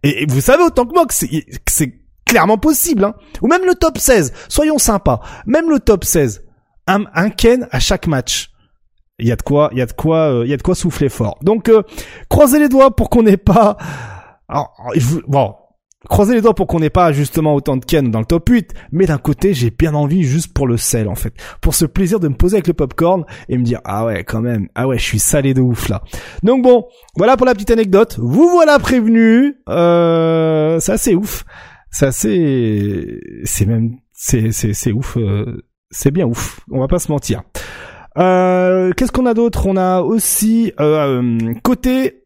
Et, 0.03 0.27
vous 0.27 0.41
savez 0.41 0.63
autant 0.63 0.87
que 0.87 0.95
moi 0.95 1.07
que 1.07 1.15
c'est 1.15 1.95
clairement 2.25 2.59
possible. 2.59 3.05
Hein. 3.05 3.15
Ou 3.43 3.49
même 3.49 3.65
le 3.65 3.75
top 3.75 3.99
16. 3.99 4.33
Soyons 4.49 4.79
sympas. 4.79 5.21
Même 5.47 5.71
le 5.71 5.81
top 5.81 6.05
16. 6.05 6.45
Un, 6.87 7.05
un 7.15 7.31
Ken 7.31 7.69
à 7.71 7.81
chaque 7.81 8.07
match. 8.07 8.51
Il 9.19 9.27
y 9.27 9.33
a 9.33 9.37
de 9.37 9.43
quoi, 9.43 9.71
il 9.73 9.79
y 9.79 9.83
a 9.83 9.87
de 9.87 9.93
quoi, 9.93 10.33
euh, 10.33 10.47
il 10.47 10.51
y 10.51 10.55
a 10.55 10.57
de 10.57 10.63
quoi 10.63 10.77
souffler 10.77 11.09
fort. 11.09 11.39
Donc 11.43 11.69
euh, 11.69 11.83
croisez 12.29 12.61
les 12.61 12.69
doigts 12.69 12.95
pour 12.95 13.11
qu'on 13.11 13.25
n'ait 13.25 13.37
pas. 13.37 13.77
Alors, 14.49 14.73
bon, 15.27 15.55
croisez 16.09 16.35
les 16.35 16.41
doigts 16.41 16.55
pour 16.55 16.67
qu'on 16.67 16.81
n'ait 16.81 16.91
pas 16.91 17.13
justement 17.13 17.55
autant 17.55 17.77
de 17.77 17.85
Ken 17.85 18.11
dans 18.11 18.21
le 18.21 18.25
top 18.25 18.49
8, 18.49 18.73
mais 18.93 19.07
d'un 19.07 19.19
côté, 19.19 19.55
j'ai 19.55 19.71
bien 19.71 19.95
envie 19.95 20.23
juste 20.23 20.53
pour 20.53 20.67
le 20.67 20.77
sel 20.77 21.09
en 21.09 21.15
fait, 21.15 21.35
pour 21.61 21.75
ce 21.75 21.85
plaisir 21.87 22.21
de 22.21 22.29
me 22.29 22.35
poser 22.35 22.57
avec 22.57 22.69
le 22.69 22.75
popcorn 22.75 23.25
et 23.49 23.59
me 23.59 23.65
dire 23.65 23.81
ah 23.85 24.05
ouais 24.05 24.25
quand 24.25 24.41
même, 24.41 24.69
ah 24.75 24.87
ouais 24.87 24.99
je 24.99 25.05
suis 25.05 25.19
salé 25.19 25.55
de 25.55 25.61
ouf 25.61 25.89
là. 25.89 26.03
Donc 26.43 26.63
bon, 26.63 26.87
voilà 27.17 27.37
pour 27.37 27.47
la 27.47 27.55
petite 27.55 27.71
anecdote. 27.71 28.19
Vous 28.21 28.49
voilà 28.49 28.79
prévenu, 28.79 29.57
euh, 29.69 30.79
c'est 30.81 30.93
assez 30.93 31.15
ouf, 31.15 31.45
c'est 31.91 32.07
assez, 32.07 33.21
c'est 33.45 33.67
même, 33.67 33.97
c'est 34.13 34.53
c'est 34.53 34.75
c'est 34.75 34.93
ouf, 34.93 35.17
euh, 35.17 35.65
c'est 35.91 36.11
bien 36.11 36.27
ouf. 36.27 36.61
On 36.71 36.81
va 36.81 36.89
pas 36.89 36.99
se 36.99 37.11
mentir. 37.11 37.43
Euh, 38.19 38.91
Qu'est-ce 38.97 39.13
qu'on 39.13 39.27
a 39.27 39.35
d'autre? 39.35 39.67
On 39.67 39.77
a 39.77 40.01
aussi 40.01 40.73
euh, 40.81 41.55
côté 41.63 42.25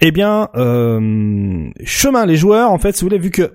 eh 0.00 0.10
bien, 0.10 0.48
euh, 0.54 1.68
chemin, 1.84 2.26
les 2.26 2.36
joueurs, 2.36 2.70
en 2.70 2.78
fait, 2.78 2.96
si 2.96 3.02
vous 3.02 3.08
voulez, 3.08 3.18
vu 3.18 3.30
que 3.30 3.52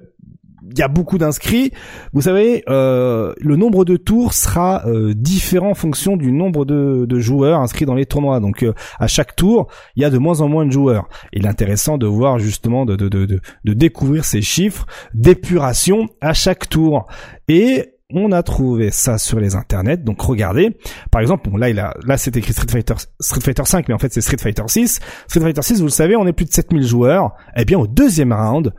il 0.71 0.77
y 0.77 0.83
a 0.83 0.87
beaucoup 0.87 1.17
d'inscrits, 1.17 1.71
vous 2.13 2.21
savez, 2.21 2.63
euh, 2.69 3.33
le 3.39 3.55
nombre 3.55 3.85
de 3.85 3.97
tours 3.97 4.33
sera 4.33 4.85
euh, 4.85 5.15
différent 5.15 5.71
en 5.71 5.73
fonction 5.73 6.15
du 6.15 6.31
nombre 6.31 6.63
de, 6.63 7.19
joueurs 7.19 7.59
inscrits 7.59 7.85
dans 7.85 7.95
les 7.95 8.05
tournois. 8.05 8.39
Donc, 8.39 8.63
à 8.99 9.07
chaque 9.07 9.35
tour, 9.35 9.67
il 9.95 10.03
y 10.03 10.05
a 10.05 10.11
de 10.11 10.19
moins 10.19 10.41
en 10.41 10.47
moins 10.47 10.67
de 10.67 10.71
joueurs. 10.71 11.09
Il 11.33 11.45
est 11.45 11.49
intéressant 11.49 11.97
de 11.97 12.05
voir 12.05 12.37
justement 12.37 12.85
de, 12.85 12.95
de, 12.95 13.39
découvrir 13.65 14.25
ces 14.25 14.43
chiffres 14.43 14.85
d'épuration 15.15 16.07
à 16.21 16.33
chaque 16.33 16.69
tour. 16.69 17.07
Et 17.47 17.95
on 18.13 18.31
a 18.31 18.41
trouvé 18.43 18.91
ça 18.91 19.17
sur 19.17 19.39
les 19.39 19.55
internets. 19.55 19.97
Donc 19.97 20.21
regardez, 20.21 20.77
par 21.11 21.21
exemple, 21.21 21.49
là 21.57 22.17
c'est 22.17 22.35
écrit 22.35 22.53
Street 22.53 22.67
Fighter 22.69 22.95
Street 23.19 23.41
Fighter 23.41 23.65
5, 23.65 23.87
mais 23.87 23.93
en 23.93 23.99
fait 23.99 24.11
c'est 24.11 24.21
Street 24.21 24.37
Fighter 24.39 24.63
6. 24.65 24.99
Street 25.27 25.41
Fighter 25.41 25.61
6, 25.61 25.79
vous 25.79 25.85
le 25.85 25.91
savez, 25.91 26.15
on 26.15 26.25
est 26.25 26.33
plus 26.33 26.45
de 26.45 26.51
7000 26.51 26.83
joueurs. 26.83 27.35
Eh 27.55 27.65
bien 27.65 27.77
au 27.77 27.87
deuxième 27.87 28.33
round, 28.33 28.73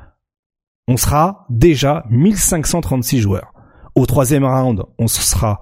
on 0.88 0.96
sera 0.96 1.46
déjà 1.48 2.04
1536 2.10 3.20
joueurs. 3.20 3.52
Au 3.94 4.06
troisième 4.06 4.44
round, 4.44 4.82
on 4.98 5.06
sera, 5.06 5.60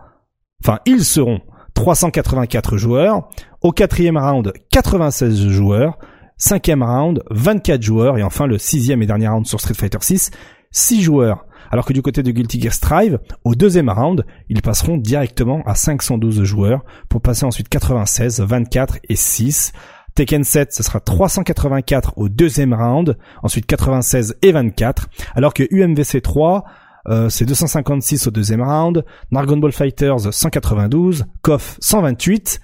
enfin 0.62 0.78
ils 0.86 1.04
seront 1.04 1.40
384 1.74 2.76
joueurs. 2.76 3.28
Au 3.60 3.72
quatrième 3.72 4.16
round, 4.16 4.52
96 4.70 5.48
joueurs. 5.48 5.98
Cinquième 6.40 6.84
round, 6.84 7.22
24 7.30 7.82
joueurs. 7.82 8.16
Et 8.16 8.22
enfin 8.22 8.46
le 8.46 8.58
sixième 8.58 9.02
et 9.02 9.06
dernier 9.06 9.28
round 9.28 9.46
sur 9.46 9.60
Street 9.60 9.74
Fighter 9.74 9.98
6, 10.00 10.30
6 10.70 11.02
joueurs 11.02 11.47
alors 11.70 11.84
que 11.84 11.92
du 11.92 12.02
côté 12.02 12.22
de 12.22 12.30
Guilty 12.30 12.60
Gear 12.60 12.72
Strive, 12.72 13.18
au 13.44 13.54
deuxième 13.54 13.90
round, 13.90 14.24
ils 14.48 14.62
passeront 14.62 14.96
directement 14.96 15.62
à 15.66 15.74
512 15.74 16.42
joueurs 16.44 16.84
pour 17.08 17.20
passer 17.20 17.44
ensuite 17.44 17.68
96, 17.68 18.40
24 18.40 18.98
et 19.08 19.16
6. 19.16 19.72
Tekken 20.14 20.42
7, 20.42 20.72
ce 20.72 20.82
sera 20.82 21.00
384 21.00 22.14
au 22.16 22.28
deuxième 22.28 22.74
round, 22.74 23.16
ensuite 23.42 23.66
96 23.66 24.36
et 24.42 24.50
24, 24.50 25.08
alors 25.36 25.54
que 25.54 25.62
UMVC 25.70 26.20
3, 26.20 26.64
euh, 27.08 27.28
c'est 27.28 27.44
256 27.44 28.26
au 28.26 28.30
deuxième 28.30 28.62
round, 28.62 29.04
Dragon 29.30 29.56
Ball 29.56 29.70
Fighters 29.70 30.32
192, 30.32 31.24
KOF 31.42 31.76
128, 31.80 32.60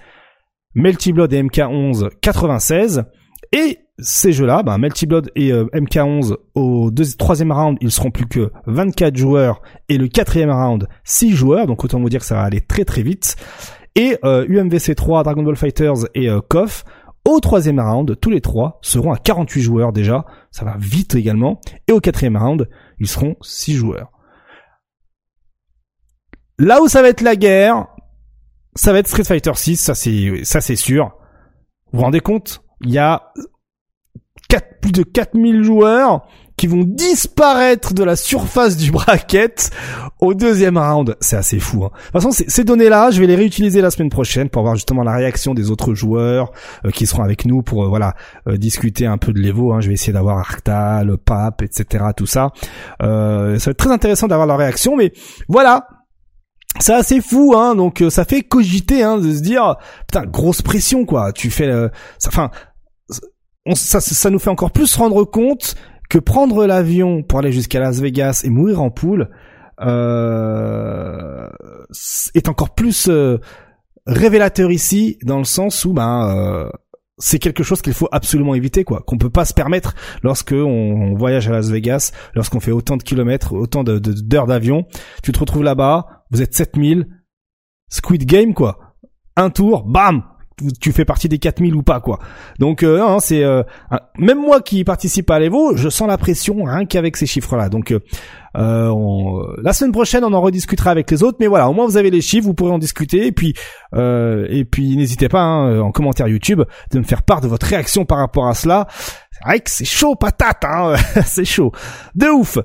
Melty 0.75 1.13
Blood 1.13 1.31
et 1.31 1.41
MK11 1.41 2.09
96, 2.21 3.05
et 3.55 3.79
ces 3.99 4.33
jeux-là, 4.33 4.63
ben, 4.63 4.77
Melty 4.77 5.05
Blood 5.05 5.31
et 5.37 5.53
euh, 5.53 5.67
MK11 5.73 6.35
au 6.55 6.91
troisième 7.17 7.53
round, 7.53 7.77
ils 7.79 7.89
seront 7.89 8.11
plus 8.11 8.27
que 8.27 8.51
24 8.65 9.15
joueurs 9.15 9.61
et 9.87 9.97
le 9.97 10.09
quatrième 10.09 10.51
round 10.51 10.89
6 11.05 11.31
joueurs, 11.31 11.65
donc 11.65 11.81
autant 11.81 12.01
vous 12.01 12.09
dire 12.09 12.19
que 12.19 12.25
ça 12.25 12.35
va 12.35 12.41
aller 12.41 12.59
très 12.59 12.83
très 12.83 13.01
vite. 13.01 13.37
Et 13.95 14.17
euh, 14.25 14.45
UMVC 14.49 14.93
3, 14.93 15.23
Dragon 15.23 15.41
Ball 15.41 15.55
Fighters 15.55 16.05
et 16.15 16.29
euh, 16.29 16.41
KOF, 16.41 16.83
au 17.23 17.39
troisième 17.39 17.79
round, 17.79 18.19
tous 18.19 18.29
les 18.29 18.41
trois 18.41 18.77
seront 18.81 19.13
à 19.13 19.17
48 19.17 19.61
joueurs 19.61 19.93
déjà, 19.93 20.25
ça 20.51 20.65
va 20.65 20.75
vite 20.77 21.15
également. 21.15 21.61
Et 21.87 21.93
au 21.93 22.01
quatrième 22.01 22.35
round, 22.35 22.69
ils 22.99 23.07
seront 23.07 23.37
6 23.41 23.75
joueurs. 23.75 24.11
Là 26.59 26.81
où 26.81 26.89
ça 26.89 27.01
va 27.01 27.07
être 27.07 27.21
la 27.21 27.37
guerre, 27.37 27.87
ça 28.75 28.91
va 28.91 28.99
être 28.99 29.07
Street 29.07 29.23
Fighter 29.23 29.53
6, 29.55 29.77
ça 29.77 29.95
c'est 29.95 30.43
ça 30.43 30.59
c'est 30.59 30.75
sûr. 30.75 31.15
Vous 31.93 31.99
vous 31.99 32.03
rendez 32.03 32.19
compte? 32.19 32.64
Il 32.81 32.91
y 32.91 32.97
a 32.97 33.31
plus 34.85 34.91
de 34.91 35.03
4000 35.03 35.63
joueurs 35.63 36.27
qui 36.57 36.67
vont 36.67 36.83
disparaître 36.85 37.93
de 37.93 38.03
la 38.03 38.15
surface 38.15 38.77
du 38.77 38.91
bracket 38.91 39.71
au 40.21 40.33
deuxième 40.33 40.77
round. 40.77 41.17
C'est 41.19 41.35
assez 41.35 41.59
fou. 41.59 41.83
Hein. 41.83 41.89
De 41.91 42.01
toute 42.03 42.11
façon, 42.11 42.45
ces 42.47 42.63
données-là, 42.63 43.11
je 43.11 43.19
vais 43.19 43.27
les 43.27 43.35
réutiliser 43.35 43.81
la 43.81 43.91
semaine 43.91 44.09
prochaine 44.09 44.49
pour 44.49 44.61
voir 44.61 44.75
justement 44.75 45.03
la 45.03 45.13
réaction 45.13 45.53
des 45.53 45.69
autres 45.69 45.95
joueurs 45.95 46.51
euh, 46.85 46.91
qui 46.91 47.07
seront 47.07 47.23
avec 47.23 47.45
nous 47.45 47.61
pour 47.61 47.83
euh, 47.83 47.87
voilà 47.87 48.13
euh, 48.47 48.57
discuter 48.57 49.05
un 49.05 49.17
peu 49.17 49.33
de 49.33 49.39
l'Evo. 49.39 49.73
Hein. 49.73 49.81
Je 49.81 49.87
vais 49.87 49.95
essayer 49.95 50.13
d'avoir 50.13 50.37
Arctal, 50.37 51.17
Pape, 51.17 51.61
etc. 51.63 52.05
Tout 52.15 52.27
ça. 52.27 52.51
ça 52.99 53.05
va 53.07 53.55
être 53.55 53.77
très 53.77 53.91
intéressant 53.91 54.27
d'avoir 54.27 54.47
leur 54.47 54.57
réaction. 54.57 54.95
Mais 54.95 55.11
voilà, 55.49 55.87
c'est 56.79 56.93
assez 56.93 57.21
fou, 57.21 57.53
hein. 57.55 57.75
Donc 57.75 58.03
ça 58.09 58.25
fait 58.25 58.41
cogiter, 58.41 59.03
hein, 59.03 59.17
de 59.17 59.33
se 59.33 59.41
dire 59.41 59.75
putain 60.07 60.25
grosse 60.25 60.61
pression 60.61 61.05
quoi. 61.05 61.31
Tu 61.31 61.49
fais, 61.49 61.71
enfin 62.27 62.51
ça, 63.73 63.99
ça 63.99 64.29
nous 64.29 64.39
fait 64.39 64.49
encore 64.49 64.71
plus 64.71 64.95
rendre 64.95 65.23
compte 65.23 65.75
que 66.09 66.19
prendre 66.19 66.65
l'avion 66.65 67.23
pour 67.23 67.39
aller 67.39 67.51
jusqu'à 67.51 67.79
Las 67.79 67.99
Vegas 67.99 68.41
et 68.43 68.49
mourir 68.49 68.81
en 68.81 68.91
poule 68.91 69.29
euh, 69.81 71.49
est 72.33 72.47
encore 72.47 72.75
plus 72.75 73.07
euh, 73.09 73.39
révélateur 74.05 74.71
ici 74.71 75.17
dans 75.23 75.39
le 75.39 75.43
sens 75.43 75.83
où 75.83 75.93
ben 75.93 76.29
euh, 76.29 76.69
c'est 77.17 77.39
quelque 77.39 77.63
chose 77.63 77.81
qu'il 77.81 77.93
faut 77.93 78.07
absolument 78.11 78.55
éviter 78.55 78.83
quoi 78.83 79.01
qu'on 79.05 79.17
peut 79.17 79.29
pas 79.29 79.45
se 79.45 79.53
permettre 79.53 79.95
lorsque 80.21 80.53
on, 80.53 81.15
voyage 81.15 81.49
à 81.49 81.51
Las 81.51 81.69
Vegas 81.69 82.11
lorsqu'on 82.35 82.59
fait 82.59 82.71
autant 82.71 82.97
de 82.97 83.03
kilomètres 83.03 83.53
autant 83.53 83.83
de 83.83 83.99
d'heures 83.99 84.47
d'avion 84.47 84.85
tu 85.23 85.31
te 85.31 85.39
retrouves 85.39 85.63
là-bas 85.63 86.14
vous 86.31 86.41
êtes 86.41 86.53
7000 86.53 87.07
Squid 87.89 88.25
Game 88.25 88.53
quoi 88.53 88.95
un 89.35 89.49
tour 89.49 89.83
bam 89.83 90.23
tu 90.79 90.93
fais 90.93 91.05
partie 91.05 91.27
des 91.27 91.37
4000 91.37 91.75
ou 91.75 91.83
pas 91.83 91.99
quoi. 91.99 92.19
Donc 92.59 92.83
euh, 92.83 93.17
c'est 93.19 93.43
euh, 93.43 93.63
même 94.17 94.39
moi 94.39 94.61
qui 94.61 94.83
participe 94.83 95.29
à 95.29 95.39
l'Evo, 95.39 95.75
je 95.75 95.89
sens 95.89 96.07
la 96.07 96.17
pression 96.17 96.63
rien 96.63 96.85
qu'avec 96.85 97.17
ces 97.17 97.25
chiffres 97.25 97.57
là. 97.57 97.67
Donc 97.67 97.91
euh, 97.91 97.99
euh 98.57 98.93
la 99.61 99.73
semaine 99.73 99.91
prochaine 99.91 100.23
on 100.23 100.31
en 100.31 100.41
rediscutera 100.41 100.91
avec 100.91 101.11
les 101.11 101.23
autres 101.23 101.37
mais 101.41 101.47
voilà, 101.47 101.69
au 101.69 101.73
moins 101.73 101.85
vous 101.85 101.97
avez 101.97 102.09
les 102.09 102.21
chiffres, 102.21 102.45
vous 102.45 102.53
pourrez 102.53 102.71
en 102.71 102.79
discuter 102.79 103.27
et 103.27 103.31
puis 103.31 103.53
et 103.93 104.65
puis 104.65 104.95
n'hésitez 104.95 105.27
pas 105.27 105.41
hein, 105.41 105.79
en 105.79 105.91
commentaire 105.91 106.27
YouTube 106.27 106.61
de 106.91 106.99
me 106.99 107.03
faire 107.03 107.23
part 107.23 107.41
de 107.41 107.47
votre 107.47 107.65
réaction 107.65 108.05
par 108.05 108.19
rapport 108.19 108.47
à 108.47 108.53
cela. 108.53 108.87
C'est 109.31 109.43
vrai 109.43 109.59
que 109.59 109.69
c'est 109.69 109.85
chaud 109.85 110.15
patate 110.15 110.63
hein, 110.63 110.95
c'est 111.25 111.45
chaud. 111.45 111.73
De 112.15 112.27
ouf. 112.27 112.57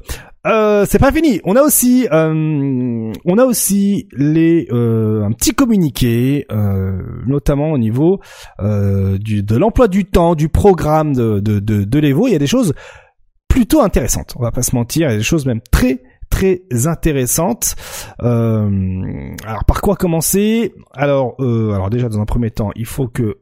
Euh, 0.47 0.87
c'est 0.89 0.99
pas 0.99 1.13
fini. 1.13 1.41
On 1.45 1.55
a 1.55 1.63
aussi, 1.63 2.09
euh, 2.11 3.13
on 3.25 3.39
a 3.39 3.45
aussi 3.45 4.09
les 4.13 4.69
euh, 4.73 5.23
un 5.23 5.33
petit 5.33 5.53
communiqué, 5.53 6.47
notamment 7.27 7.73
au 7.73 7.79
niveau 7.79 8.21
du, 8.59 9.43
de 9.43 9.57
l'emploi 9.57 9.89
du 9.89 10.05
temps, 10.05 10.35
du 10.35 10.49
programme 10.49 11.15
de 11.15 11.41
de 11.41 11.61
de, 11.61 11.85
de 11.85 11.99
l'Evo. 11.99 12.27
Il 12.27 12.33
y 12.33 12.37
a 12.37 12.39
des 12.39 12.47
choses 12.47 12.75
plutôt 13.49 13.83
intéressantes. 13.83 14.35
On 14.39 14.43
va 14.43 14.53
pas 14.53 14.63
se 14.63 14.75
mentir, 14.75 15.09
il 15.09 15.13
y 15.13 15.15
a 15.15 15.19
des 15.19 15.23
choses 15.23 15.47
même 15.47 15.61
très 15.71 16.03
très 16.31 16.63
intéressantes. 16.87 17.75
alors 18.19 19.65
par 19.67 19.83
quoi 19.83 19.97
commencer? 19.97 20.73
Alors 20.93 21.37
alors 21.39 21.91
déjà 21.91 22.09
dans 22.09 22.21
un 22.21 22.27
premier 22.27 22.51
temps, 22.51 22.71
il 22.77 22.87
faut 22.87 23.09
que 23.09 23.39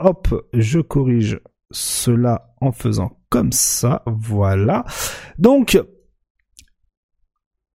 hop, 0.00 0.28
je 0.52 0.80
corrige 0.80 1.40
cela 1.70 2.54
en 2.60 2.72
faisant 2.72 3.18
comme 3.30 3.52
ça, 3.52 4.02
voilà. 4.06 4.84
Donc, 5.38 5.76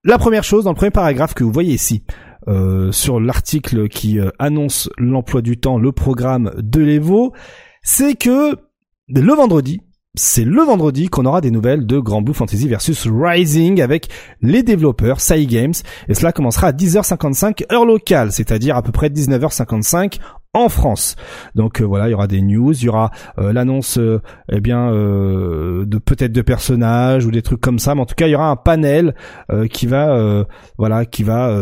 la 0.03 0.17
première 0.17 0.43
chose, 0.43 0.63
dans 0.63 0.71
le 0.71 0.75
premier 0.75 0.91
paragraphe 0.91 1.33
que 1.33 1.43
vous 1.43 1.51
voyez 1.51 1.73
ici, 1.73 2.03
euh, 2.47 2.91
sur 2.91 3.19
l'article 3.19 3.89
qui 3.89 4.19
euh, 4.19 4.29
annonce 4.39 4.89
l'emploi 4.97 5.41
du 5.41 5.59
temps, 5.59 5.77
le 5.77 5.91
programme 5.91 6.51
de 6.57 6.81
l'Evo, 6.81 7.33
c'est 7.83 8.15
que 8.15 8.55
le 9.09 9.33
vendredi, 9.33 9.81
c'est 10.15 10.45
le 10.45 10.62
vendredi 10.62 11.09
qu'on 11.09 11.25
aura 11.25 11.41
des 11.41 11.51
nouvelles 11.51 11.85
de 11.85 11.99
Grand 11.99 12.21
Blue 12.21 12.33
Fantasy 12.33 12.67
versus 12.67 13.07
Rising 13.07 13.81
avec 13.81 14.07
les 14.41 14.63
développeurs 14.63 15.19
Sai 15.19 15.45
Games. 15.45 15.73
Et 16.07 16.13
cela 16.13 16.31
commencera 16.31 16.67
à 16.67 16.71
10h55 16.71 17.71
heure 17.71 17.85
locale, 17.85 18.31
c'est-à-dire 18.31 18.75
à 18.75 18.81
peu 18.81 18.91
près 18.91 19.09
19h55 19.09 20.19
en 20.53 20.69
France. 20.69 21.15
Donc 21.55 21.81
euh, 21.81 21.85
voilà, 21.85 22.07
il 22.07 22.12
y 22.12 22.13
aura 22.13 22.27
des 22.27 22.41
news, 22.41 22.73
il 22.73 22.85
y 22.85 22.89
aura 22.89 23.12
euh, 23.38 23.53
l'annonce 23.53 23.97
euh, 23.97 24.21
eh 24.51 24.62
bien 24.62 24.89
de 24.89 25.97
peut-être 25.97 26.31
de 26.31 26.41
personnages 26.41 27.25
ou 27.25 27.31
des 27.31 27.41
trucs 27.41 27.62
comme 27.62 27.79
ça, 27.79 27.93
mais 27.95 28.01
en 28.01 28.05
tout 28.05 28.15
cas, 28.15 28.27
il 28.27 28.31
y 28.31 28.35
aura 28.35 28.49
un 28.49 28.55
panel 28.55 29.13
qui 29.71 29.88
va 29.88 30.45
voilà, 30.77 31.05
qui 31.05 31.23
va 31.23 31.62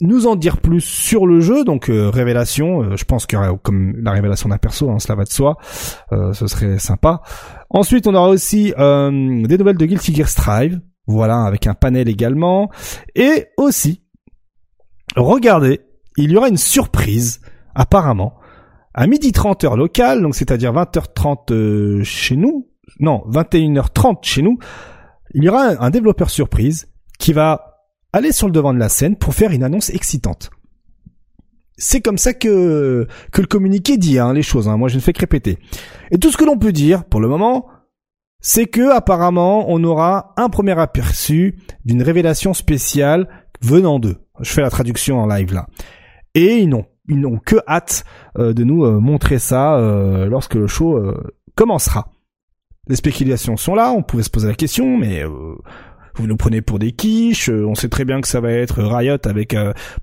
nous 0.00 0.26
en 0.26 0.36
dire 0.36 0.58
plus 0.58 0.80
sur 0.80 1.26
le 1.26 1.40
jeu, 1.40 1.64
donc 1.64 1.86
révélation, 1.88 2.96
je 2.96 3.04
pense 3.04 3.26
qu'il 3.26 3.38
y 3.38 3.42
aura 3.42 3.56
comme 3.62 3.96
la 4.02 4.12
révélation 4.12 4.48
d'un 4.48 4.58
perso, 4.58 4.90
hein, 4.90 4.98
cela 4.98 5.14
va 5.16 5.24
de 5.24 5.30
soi, 5.30 5.56
ce 6.10 6.46
serait 6.46 6.78
sympa. 6.78 7.20
Ensuite, 7.70 8.06
on 8.06 8.14
aura 8.14 8.28
aussi 8.28 8.72
des 8.76 9.58
nouvelles 9.58 9.78
de 9.78 9.86
Guilty 9.86 10.14
Gear 10.14 10.28
Strive, 10.28 10.80
voilà, 11.06 11.42
avec 11.42 11.66
un 11.66 11.74
panel 11.74 12.08
également, 12.08 12.70
et 13.14 13.46
aussi, 13.56 14.02
regardez, 15.16 15.80
il 16.16 16.30
y 16.30 16.36
aura 16.36 16.48
une 16.48 16.58
surprise 16.58 17.40
apparemment, 17.74 18.34
à 18.94 19.06
midi 19.06 19.32
30 19.32 19.64
heure 19.64 19.76
locale, 19.76 20.22
donc 20.22 20.34
c'est-à-dire 20.34 20.72
20h30 20.72 21.52
euh, 21.52 22.04
chez 22.04 22.36
nous, 22.36 22.68
non, 23.00 23.22
21h30 23.28 24.18
chez 24.22 24.42
nous, 24.42 24.58
il 25.34 25.44
y 25.44 25.48
aura 25.48 25.82
un, 25.82 25.90
développeur 25.90 26.30
surprise 26.30 26.88
qui 27.18 27.32
va 27.32 27.78
aller 28.12 28.32
sur 28.32 28.46
le 28.46 28.52
devant 28.52 28.74
de 28.74 28.78
la 28.78 28.88
scène 28.88 29.16
pour 29.16 29.34
faire 29.34 29.52
une 29.52 29.62
annonce 29.62 29.90
excitante. 29.90 30.50
C'est 31.78 32.02
comme 32.02 32.18
ça 32.18 32.34
que 32.34 33.08
que 33.32 33.40
le 33.40 33.46
communiqué 33.46 33.96
dit 33.96 34.18
hein, 34.18 34.34
les 34.34 34.42
choses. 34.42 34.68
Hein. 34.68 34.76
Moi, 34.76 34.88
je 34.88 34.96
ne 34.96 35.00
fais 35.00 35.14
que 35.14 35.20
répéter. 35.20 35.58
Et 36.10 36.18
tout 36.18 36.30
ce 36.30 36.36
que 36.36 36.44
l'on 36.44 36.58
peut 36.58 36.72
dire 36.72 37.04
pour 37.04 37.20
le 37.20 37.28
moment, 37.28 37.66
c'est 38.40 38.66
que 38.66 38.90
apparemment, 38.90 39.70
on 39.70 39.82
aura 39.82 40.34
un 40.36 40.50
premier 40.50 40.78
aperçu 40.78 41.56
d'une 41.84 42.02
révélation 42.02 42.52
spéciale 42.52 43.28
venant 43.62 43.98
d'eux. 43.98 44.18
Je 44.40 44.52
fais 44.52 44.60
la 44.60 44.70
traduction 44.70 45.18
en 45.20 45.26
live 45.26 45.54
là. 45.54 45.66
Et 46.34 46.58
ils 46.58 46.68
n'ont 46.68 46.86
ils 47.08 47.20
n'ont 47.20 47.38
que 47.38 47.56
hâte 47.66 48.04
euh, 48.38 48.52
de 48.52 48.64
nous 48.64 48.84
euh, 48.84 49.00
montrer 49.00 49.38
ça 49.38 49.76
euh, 49.76 50.26
lorsque 50.26 50.54
le 50.54 50.66
show 50.66 51.00
commencera. 51.54 52.08
Les 52.88 52.96
spéculations 52.96 53.56
sont 53.56 53.74
là, 53.74 53.92
on 53.92 54.02
pouvait 54.02 54.22
se 54.22 54.30
poser 54.30 54.48
la 54.48 54.54
question, 54.54 54.96
mais 54.98 55.22
vous 55.22 56.26
nous 56.26 56.36
prenez 56.36 56.62
pour 56.62 56.80
des 56.80 56.90
quiches, 56.90 57.48
on 57.48 57.76
sait 57.76 57.88
très 57.88 58.04
bien 58.04 58.20
que 58.20 58.26
ça 58.26 58.40
va 58.40 58.50
être 58.50 58.82
Riot 58.82 59.18
avec 59.24 59.54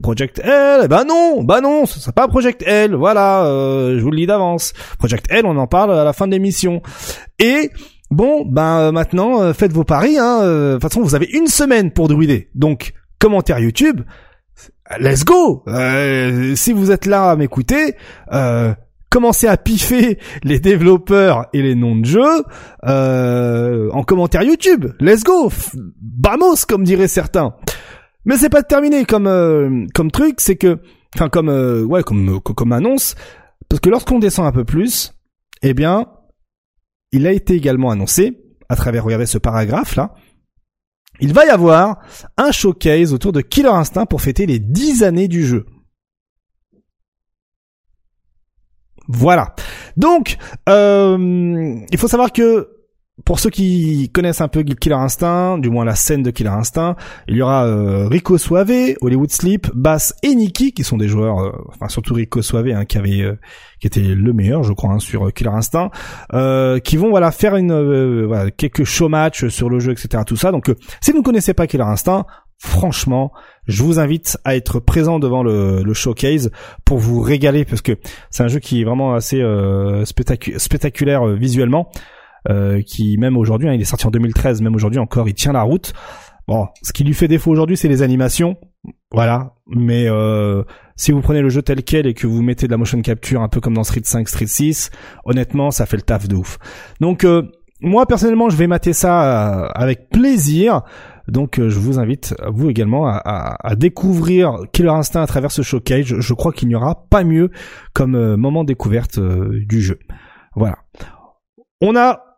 Project 0.01 0.39
L, 0.39 0.88
bah 0.88 1.03
non, 1.03 1.43
bah 1.43 1.59
non, 1.59 1.85
ce 1.85 1.99
sera 1.99 2.13
pas 2.13 2.29
Project 2.29 2.63
L, 2.65 2.95
voilà, 2.95 3.43
je 3.45 3.99
vous 3.99 4.12
le 4.12 4.17
dis 4.17 4.27
d'avance. 4.27 4.71
Project 4.97 5.25
L, 5.29 5.45
on 5.45 5.57
en 5.57 5.67
parle 5.67 5.91
à 5.91 6.05
la 6.05 6.13
fin 6.13 6.25
de 6.25 6.31
l'émission. 6.31 6.81
Et 7.38 7.69
bon, 8.12 8.45
ben 8.45 8.93
maintenant, 8.93 9.53
faites 9.53 9.73
vos 9.73 9.83
paris, 9.83 10.17
hein, 10.17 10.41
de 10.41 10.73
toute 10.79 10.83
façon 10.83 11.01
vous 11.01 11.15
avez 11.15 11.27
une 11.33 11.47
semaine 11.47 11.91
pour 11.91 12.07
druider, 12.07 12.49
donc 12.55 12.93
commentaire 13.19 13.59
YouTube, 13.59 14.01
let's 14.99 15.23
go 15.25 15.63
euh, 15.67 16.56
Si 16.56 16.73
vous 16.73 16.91
êtes 16.91 17.06
là 17.06 17.32
à 17.32 17.36
m'écouter, 17.36 17.95
euh, 18.32 18.73
commencez 19.10 19.47
à 19.47 19.58
piffer 19.58 20.19
les 20.43 20.60
développeurs 20.60 21.47
et 21.54 21.62
les 21.62 21.75
noms 21.75 21.95
de 21.95 22.06
jeux 22.06 22.43
euh, 22.86 23.89
en 23.91 24.04
commentaire 24.04 24.43
YouTube. 24.43 24.88
Let's 24.99 25.23
go 25.23 25.52
Vamos, 26.23 26.65
comme 26.67 26.84
diraient 26.84 27.08
certains. 27.08 27.54
Mais 28.25 28.38
c'est 28.38 28.49
pas 28.49 28.63
terminé 28.63 29.06
comme 29.06 29.28
euh, 29.28 29.86
comme 29.93 30.12
truc, 30.12 30.36
c'est 30.39 30.56
que 30.56 30.80
enfin 31.15 31.30
comme 31.30 31.49
euh, 31.49 31.84
ouais 31.84 32.04
comme 32.04 32.39
comme 32.41 32.71
annonce 32.71 33.15
parce 33.69 33.80
que 33.80 33.89
lorsqu'on 33.89 34.19
descend 34.19 34.47
un 34.47 34.52
peu 34.52 34.65
plus, 34.65 35.13
eh 35.62 35.73
bien, 35.73 36.08
il 37.12 37.28
a 37.28 37.32
été 37.32 37.54
également 37.54 37.91
annoncé 37.91 38.38
à 38.67 38.75
travers 38.75 39.04
regardez 39.04 39.25
ce 39.25 39.38
paragraphe 39.38 39.95
là 39.95 40.13
il 41.19 41.34
va 41.34 41.45
y 41.45 41.49
avoir 41.49 41.99
un 42.38 42.51
showcase 42.51 43.13
autour 43.13 43.32
de 43.32 43.41
Killer 43.41 43.69
Instinct 43.69 44.05
pour 44.05 44.21
fêter 44.21 44.45
les 44.45 44.60
10 44.60 45.03
années 45.03 45.27
du 45.27 45.45
jeu. 45.45 45.65
Voilà. 49.08 49.55
Donc, 49.97 50.38
euh, 50.69 51.79
il 51.91 51.97
faut 51.97 52.08
savoir 52.08 52.32
que 52.32 52.78
pour 53.25 53.39
ceux 53.39 53.49
qui 53.49 54.10
connaissent 54.13 54.41
un 54.41 54.47
peu 54.47 54.63
Killer 54.63 54.95
Instinct, 54.95 55.58
du 55.58 55.69
moins 55.69 55.86
la 55.86 55.95
scène 55.95 56.23
de 56.23 56.32
Killer 56.32 56.49
Instinct, 56.49 56.95
il 57.27 57.38
y 57.38 57.41
aura 57.41 57.65
euh, 57.65 58.08
Rico 58.08 58.38
Suave, 58.38 58.95
Hollywood 59.01 59.32
Sleep, 59.32 59.67
Bass 59.73 60.15
et 60.23 60.36
Nikki 60.36 60.73
qui 60.73 60.84
sont 60.84 60.97
des 60.97 61.08
joueurs, 61.08 61.39
euh, 61.39 61.51
enfin 61.69 61.89
surtout 61.89 62.13
Rico 62.13 62.41
Suave 62.41 62.67
hein, 62.67 62.86
qui 62.86 62.97
avait, 62.97 63.21
euh, 63.21 63.36
qui 63.79 63.88
était 63.88 64.01
le 64.01 64.34
meilleur, 64.34 64.63
je 64.63 64.73
crois, 64.73 64.91
hein, 64.91 64.99
sur 64.99 65.32
Killer 65.34 65.51
Instinct, 65.51 65.91
qui 66.84 66.97
vont 66.97 67.10
voilà 67.10 67.32
faire 67.32 67.55
une 67.55 68.25
voilà, 68.25 68.51
quelques 68.51 68.84
show 68.84 69.10
match 69.10 69.47
sur 69.47 69.69
le 69.69 69.79
jeu, 69.79 69.91
etc. 69.91 70.23
Tout 70.25 70.36
ça. 70.36 70.51
Donc 70.51 70.71
si 71.01 71.12
vous 71.12 71.19
ne 71.19 71.23
connaissez 71.23 71.53
pas 71.53 71.67
Killer 71.67 71.84
Instinct, 71.84 72.25
franchement, 72.58 73.32
je 73.67 73.84
vous 73.84 73.99
invite 73.99 74.38
à 74.43 74.55
être 74.55 74.79
présent 74.79 75.19
devant 75.19 75.43
le, 75.43 75.82
le 75.84 75.93
showcase 75.93 76.51
pour 76.84 76.97
vous 76.97 77.21
régaler 77.21 77.63
parce 77.63 77.82
que 77.82 77.93
c'est 78.29 78.43
un 78.43 78.47
jeu 78.47 78.60
qui 78.60 78.82
est 78.82 78.84
vraiment 78.84 79.13
assez 79.13 79.41
spectaculaire 80.03 81.25
visuellement. 81.27 81.89
Euh, 82.47 82.82
qui 82.82 83.17
même 83.17 83.38
aujourd'hui, 83.38 83.67
hein, 83.67 83.73
il 83.73 83.82
est 83.82 83.86
sorti 83.86 84.08
en 84.08 84.12
2013, 84.12 84.62
même 84.62 84.75
aujourd'hui 84.75 84.99
encore, 84.99 85.28
il 85.28 85.34
tient 85.34 85.52
la 85.52 85.63
route. 85.63 85.93
Bon, 86.47 86.67
ce 86.82 86.93
qui 86.93 87.04
lui 87.04 87.13
fait 87.13 87.28
défaut 87.28 87.52
aujourd'hui, 87.52 87.78
c'est 87.78 87.88
les 87.88 88.02
animations, 88.02 88.58
voilà. 89.12 89.54
Mais 89.67 90.06
euh, 90.08 90.63
si 90.95 91.12
vous 91.12 91.21
prenez 91.21 91.41
le 91.41 91.49
jeu 91.49 91.62
tel 91.62 91.84
quel 91.84 92.08
et 92.08 92.13
que 92.13 92.28
vous 92.28 92.41
mettez 92.41 92.65
de 92.65 92.71
la 92.71 92.78
motion 92.78 93.02
capture 93.02 93.41
un 93.41 93.49
peu 93.49 93.60
comme 93.60 93.75
dans 93.75 93.84
Street 93.84 94.02
5, 94.04 94.28
Street 94.28 94.47
6, 94.47 94.89
honnêtement, 95.25 95.69
ça 95.69 95.86
fait 95.86 95.97
le 95.97 96.02
taf 96.02 96.28
de 96.28 96.36
ouf. 96.36 96.58
Donc 97.02 97.23
euh, 97.23 97.43
moi 97.82 98.06
personnellement, 98.06 98.49
je 98.49 98.56
vais 98.56 98.67
mater 98.67 98.93
ça 98.93 99.65
avec 99.67 100.10
plaisir. 100.10 100.82
Donc 101.28 101.60
je 101.60 101.78
vous 101.78 101.99
invite, 101.99 102.34
vous 102.52 102.71
également, 102.71 103.08
à, 103.08 103.56
à, 103.60 103.75
découvrir 103.75 104.62
Killer 104.73 104.89
Instinct 104.89 105.21
à 105.21 105.28
travers 105.28 105.52
ce 105.52 105.62
showcase. 105.62 106.04
Je, 106.06 106.34
crois 106.34 106.52
qu'il 106.52 106.67
n'y 106.67 106.73
aura 106.73 107.06
pas 107.12 107.23
mieux 107.23 107.52
comme 107.93 108.36
moment 108.36 108.63
découverte 108.63 109.19
du 109.19 109.80
jeu. 109.80 109.99
Voilà. 110.56 110.80
On 111.82 111.95
a 111.95 112.28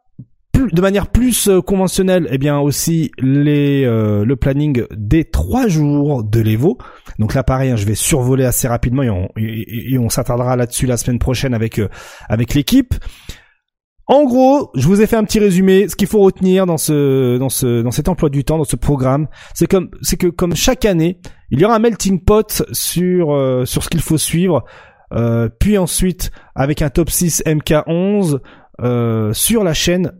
de 0.71 0.81
manière 0.81 1.07
plus 1.07 1.47
euh, 1.47 1.61
conventionnelle, 1.61 2.27
eh 2.31 2.37
bien 2.37 2.59
aussi 2.59 3.11
les 3.19 3.83
euh, 3.85 4.25
le 4.25 4.35
planning 4.35 4.83
des 4.95 5.25
trois 5.25 5.67
jours 5.67 6.23
de 6.23 6.39
l'Evo. 6.39 6.77
Donc 7.19 7.33
là, 7.33 7.43
pareil, 7.43 7.71
hein, 7.71 7.75
je 7.75 7.85
vais 7.85 7.95
survoler 7.95 8.45
assez 8.45 8.67
rapidement 8.67 9.03
et 9.03 9.97
on, 9.97 10.09
s'attardera 10.09 10.55
là-dessus 10.55 10.85
la 10.85 10.97
semaine 10.97 11.19
prochaine 11.19 11.53
avec 11.53 11.79
euh, 11.79 11.89
avec 12.29 12.53
l'équipe. 12.53 12.93
En 14.07 14.25
gros, 14.25 14.71
je 14.75 14.87
vous 14.87 15.01
ai 15.01 15.07
fait 15.07 15.15
un 15.15 15.23
petit 15.23 15.39
résumé. 15.39 15.87
Ce 15.87 15.95
qu'il 15.95 16.07
faut 16.07 16.19
retenir 16.19 16.65
dans 16.65 16.77
ce 16.77 17.37
dans 17.37 17.49
ce 17.49 17.81
dans 17.81 17.91
cet 17.91 18.09
emploi 18.09 18.29
du 18.29 18.43
temps, 18.43 18.57
dans 18.57 18.63
ce 18.63 18.75
programme, 18.75 19.27
c'est 19.53 19.67
comme 19.67 19.89
que 20.19 20.27
comme 20.27 20.55
chaque 20.55 20.85
année, 20.85 21.19
il 21.49 21.59
y 21.59 21.65
aura 21.65 21.75
un 21.75 21.79
melting 21.79 22.23
pot 22.23 22.63
sur 22.71 23.65
sur 23.65 23.83
ce 23.83 23.89
qu'il 23.89 24.01
faut 24.01 24.17
suivre. 24.17 24.65
puis 25.59 25.77
ensuite, 25.77 26.31
avec 26.55 26.81
un 26.81 26.89
top 26.89 27.09
6 27.09 27.43
MK11 27.45 28.39
sur 29.33 29.63
la 29.63 29.73
chaîne 29.73 30.11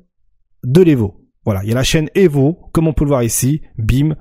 de 0.63 0.81
l'Evo. 0.81 1.21
Voilà, 1.45 1.63
il 1.63 1.69
y 1.69 1.71
a 1.71 1.75
la 1.75 1.83
chaîne 1.83 2.09
Evo, 2.15 2.59
comme 2.71 2.87
on 2.87 2.93
peut 2.93 3.03
le 3.03 3.09
voir 3.09 3.23
ici, 3.23 3.61
bim. 3.77 4.15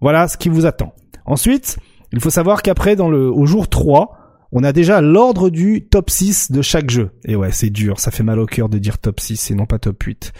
Voilà 0.00 0.28
ce 0.28 0.36
qui 0.36 0.48
vous 0.48 0.66
attend. 0.66 0.94
Ensuite, 1.24 1.78
il 2.12 2.20
faut 2.20 2.30
savoir 2.30 2.62
qu'après, 2.62 2.96
dans 2.96 3.08
le, 3.08 3.30
au 3.30 3.46
jour 3.46 3.68
3, 3.68 4.16
on 4.52 4.64
a 4.64 4.72
déjà 4.72 5.00
l'ordre 5.00 5.50
du 5.50 5.88
top 5.88 6.10
6 6.10 6.50
de 6.50 6.62
chaque 6.62 6.90
jeu. 6.90 7.12
Et 7.24 7.36
ouais, 7.36 7.52
c'est 7.52 7.70
dur, 7.70 8.00
ça 8.00 8.10
fait 8.10 8.22
mal 8.22 8.38
au 8.38 8.46
cœur 8.46 8.68
de 8.68 8.78
dire 8.78 8.98
top 8.98 9.20
6 9.20 9.50
et 9.50 9.54
non 9.54 9.66
pas 9.66 9.78
top 9.78 10.02
8. 10.02 10.32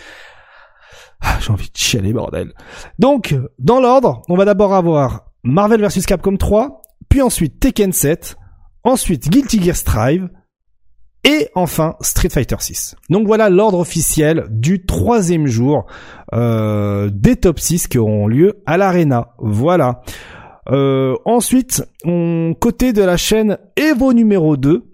Ah, 1.21 1.39
j'ai 1.41 1.51
envie 1.51 1.71
de 1.71 1.77
chialer, 1.77 2.13
bordel. 2.13 2.53
Donc, 2.99 3.35
dans 3.59 3.81
l'ordre, 3.81 4.23
on 4.29 4.37
va 4.37 4.45
d'abord 4.45 4.75
avoir 4.75 5.33
Marvel 5.43 5.81
vs 5.81 6.05
Capcom 6.07 6.37
3, 6.37 6.83
puis 7.09 7.23
ensuite 7.23 7.59
Tekken 7.61 7.93
7, 7.93 8.37
ensuite 8.85 9.29
Guilty 9.29 9.63
Gear 9.63 9.77
Strive, 9.77 10.29
et 11.27 11.49
enfin 11.55 11.97
Street 12.01 12.31
Fighter 12.31 12.57
6. 12.59 12.97
Donc 13.11 13.27
voilà 13.27 13.51
l'ordre 13.51 13.81
officiel 13.81 14.47
du 14.49 14.87
troisième 14.87 15.47
jour 15.47 15.87
euh, 16.33 17.11
des 17.13 17.37
top 17.37 17.59
6 17.59 17.89
qui 17.89 17.99
auront 17.99 18.29
lieu 18.29 18.63
à 18.65 18.79
l'Arena. 18.79 19.35
Voilà. 19.39 20.03
Euh, 20.71 21.15
ensuite, 21.25 21.85
côté 22.61 22.93
de 22.93 23.03
la 23.03 23.17
chaîne 23.17 23.59
Evo 23.77 24.13
numéro 24.13 24.57
2, 24.57 24.85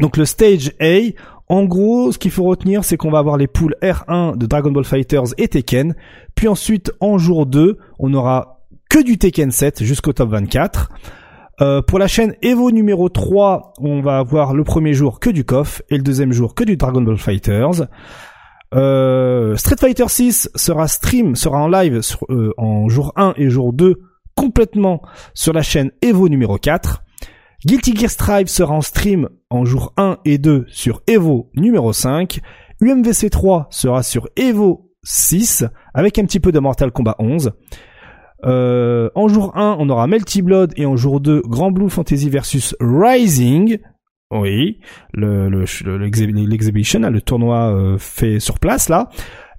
donc 0.00 0.16
le 0.16 0.24
stage 0.24 0.72
A, 0.80 1.00
en 1.48 1.64
gros, 1.64 2.12
ce 2.12 2.18
qu'il 2.18 2.30
faut 2.30 2.44
retenir, 2.44 2.84
c'est 2.84 2.96
qu'on 2.96 3.10
va 3.10 3.18
avoir 3.18 3.38
les 3.38 3.46
poules 3.46 3.74
R1 3.82 4.36
de 4.36 4.46
Dragon 4.46 4.70
Ball 4.70 4.84
Fighters 4.84 5.34
et 5.38 5.48
Tekken. 5.48 5.94
Puis 6.34 6.46
ensuite, 6.46 6.92
en 7.00 7.16
jour 7.16 7.46
2, 7.46 7.78
on 7.98 8.12
aura 8.14 8.60
que 8.90 9.02
du 9.02 9.18
Tekken 9.18 9.50
7 9.50 9.82
jusqu'au 9.82 10.12
top 10.12 10.30
24. 10.30 10.90
Euh, 11.60 11.82
pour 11.82 11.98
la 11.98 12.06
chaîne 12.06 12.34
Evo 12.40 12.70
numéro 12.70 13.08
3, 13.08 13.74
on 13.80 14.00
va 14.00 14.18
avoir 14.18 14.54
le 14.54 14.62
premier 14.62 14.94
jour 14.94 15.18
que 15.18 15.30
du 15.30 15.44
KOF 15.44 15.82
et 15.90 15.96
le 15.96 16.02
deuxième 16.02 16.32
jour 16.32 16.54
que 16.54 16.62
du 16.62 16.76
Dragon 16.76 17.00
Ball 17.00 17.18
Fighters. 17.18 17.88
Euh, 18.74 19.56
Street 19.56 19.76
Fighter 19.80 20.06
6 20.06 20.50
sera 20.54 20.86
stream, 20.86 21.34
sera 21.34 21.58
en 21.58 21.68
live 21.68 22.00
euh, 22.30 22.52
en 22.58 22.88
jour 22.88 23.12
1 23.16 23.34
et 23.36 23.50
jour 23.50 23.72
2 23.72 23.96
complètement 24.36 25.02
sur 25.34 25.52
la 25.52 25.62
chaîne 25.62 25.90
Evo 26.00 26.28
numéro 26.28 26.58
4. 26.58 27.02
Guilty 27.66 27.96
Gear 27.96 28.10
Strive 28.10 28.46
sera 28.46 28.74
en 28.74 28.80
stream 28.80 29.28
en 29.50 29.64
jour 29.64 29.92
1 29.96 30.18
et 30.24 30.38
2 30.38 30.66
sur 30.68 31.02
Evo 31.08 31.50
numéro 31.56 31.92
5. 31.92 32.40
UMVC 32.80 33.30
3 33.30 33.66
sera 33.70 34.04
sur 34.04 34.28
Evo 34.36 34.92
6 35.02 35.64
avec 35.92 36.20
un 36.20 36.24
petit 36.24 36.38
peu 36.38 36.52
de 36.52 36.60
Mortal 36.60 36.92
Kombat 36.92 37.16
11. 37.18 37.50
Euh, 38.44 39.10
en 39.14 39.28
jour 39.28 39.56
1, 39.56 39.76
on 39.78 39.88
aura 39.88 40.06
Melty 40.06 40.42
Blood 40.42 40.72
et 40.76 40.86
en 40.86 40.96
jour 40.96 41.20
2, 41.20 41.42
Grand 41.46 41.70
Blue 41.70 41.90
Fantasy 41.90 42.30
versus 42.30 42.74
Rising. 42.80 43.78
Oui, 44.30 44.80
le 45.14 45.48
l'exhibition, 45.48 47.00
le, 47.00 47.08
le, 47.08 47.20
tournoi 47.20 47.74
euh, 47.74 47.96
fait 47.98 48.40
sur 48.40 48.58
place 48.58 48.88
là, 48.88 49.08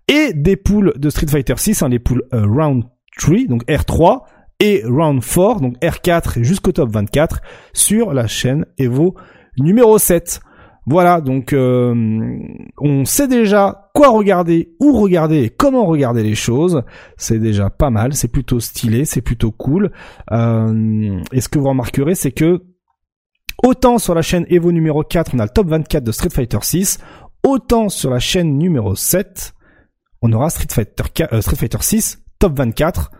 et 0.08 0.32
des 0.34 0.56
poules 0.56 0.94
de 0.96 1.10
Street 1.10 1.28
Fighter 1.28 1.56
6, 1.58 1.82
hein, 1.82 1.90
les 1.90 2.00
poules 2.00 2.24
euh, 2.34 2.46
Round 2.46 2.84
3, 3.18 3.38
donc 3.48 3.66
R3, 3.66 4.22
et 4.60 4.84
Round 4.86 5.24
4, 5.24 5.62
donc 5.62 5.76
R4 5.82 6.44
jusqu'au 6.44 6.72
top 6.72 6.90
24, 6.92 7.42
sur 7.74 8.14
la 8.14 8.28
chaîne 8.28 8.66
Evo 8.78 9.16
numéro 9.58 9.98
7. 9.98 10.40
Voilà, 10.90 11.22
donc 11.22 11.54
euh, 11.54 11.94
on 12.80 13.06
sait 13.06 13.28
déjà 13.28 13.92
quoi 13.94 14.10
regarder, 14.10 14.76
où 14.80 14.92
regarder 15.00 15.44
et 15.44 15.50
comment 15.52 15.86
regarder 15.86 16.24
les 16.24 16.34
choses. 16.34 16.82
C'est 17.16 17.38
déjà 17.38 17.70
pas 17.70 17.92
mal, 17.92 18.16
c'est 18.16 18.28
plutôt 18.28 18.60
stylé, 18.60 19.06
c'est 19.06 19.22
plutôt 19.22 19.52
cool. 19.52 19.92
Euh, 20.32 21.22
et 21.32 21.42
ce 21.42 21.48
que 21.48 21.60
vous 21.60 21.70
remarquerez, 21.70 22.16
c'est 22.16 22.32
que 22.32 22.64
autant 23.64 24.00
sur 24.00 24.16
la 24.16 24.24
chaîne 24.24 24.48
Evo 24.50 24.72
numéro 24.72 25.04
4, 25.04 25.36
on 25.36 25.40
a 25.40 25.44
le 25.44 25.52
top 25.52 25.68
24 25.68 26.04
de 26.04 26.12
Street 26.12 26.32
Fighter 26.32 26.58
6, 26.60 26.98
autant 27.44 27.90
sur 27.90 28.10
la 28.10 28.20
chaîne 28.20 28.58
numéro 28.58 28.96
7, 28.96 29.54
on 30.24 30.34
aura 30.34 30.50
Street 30.50 30.70
Fighter, 30.72 31.04
Street 31.42 31.56
Fighter 31.56 31.78
6 31.82 32.24
top 32.40 32.58
24 32.58 33.12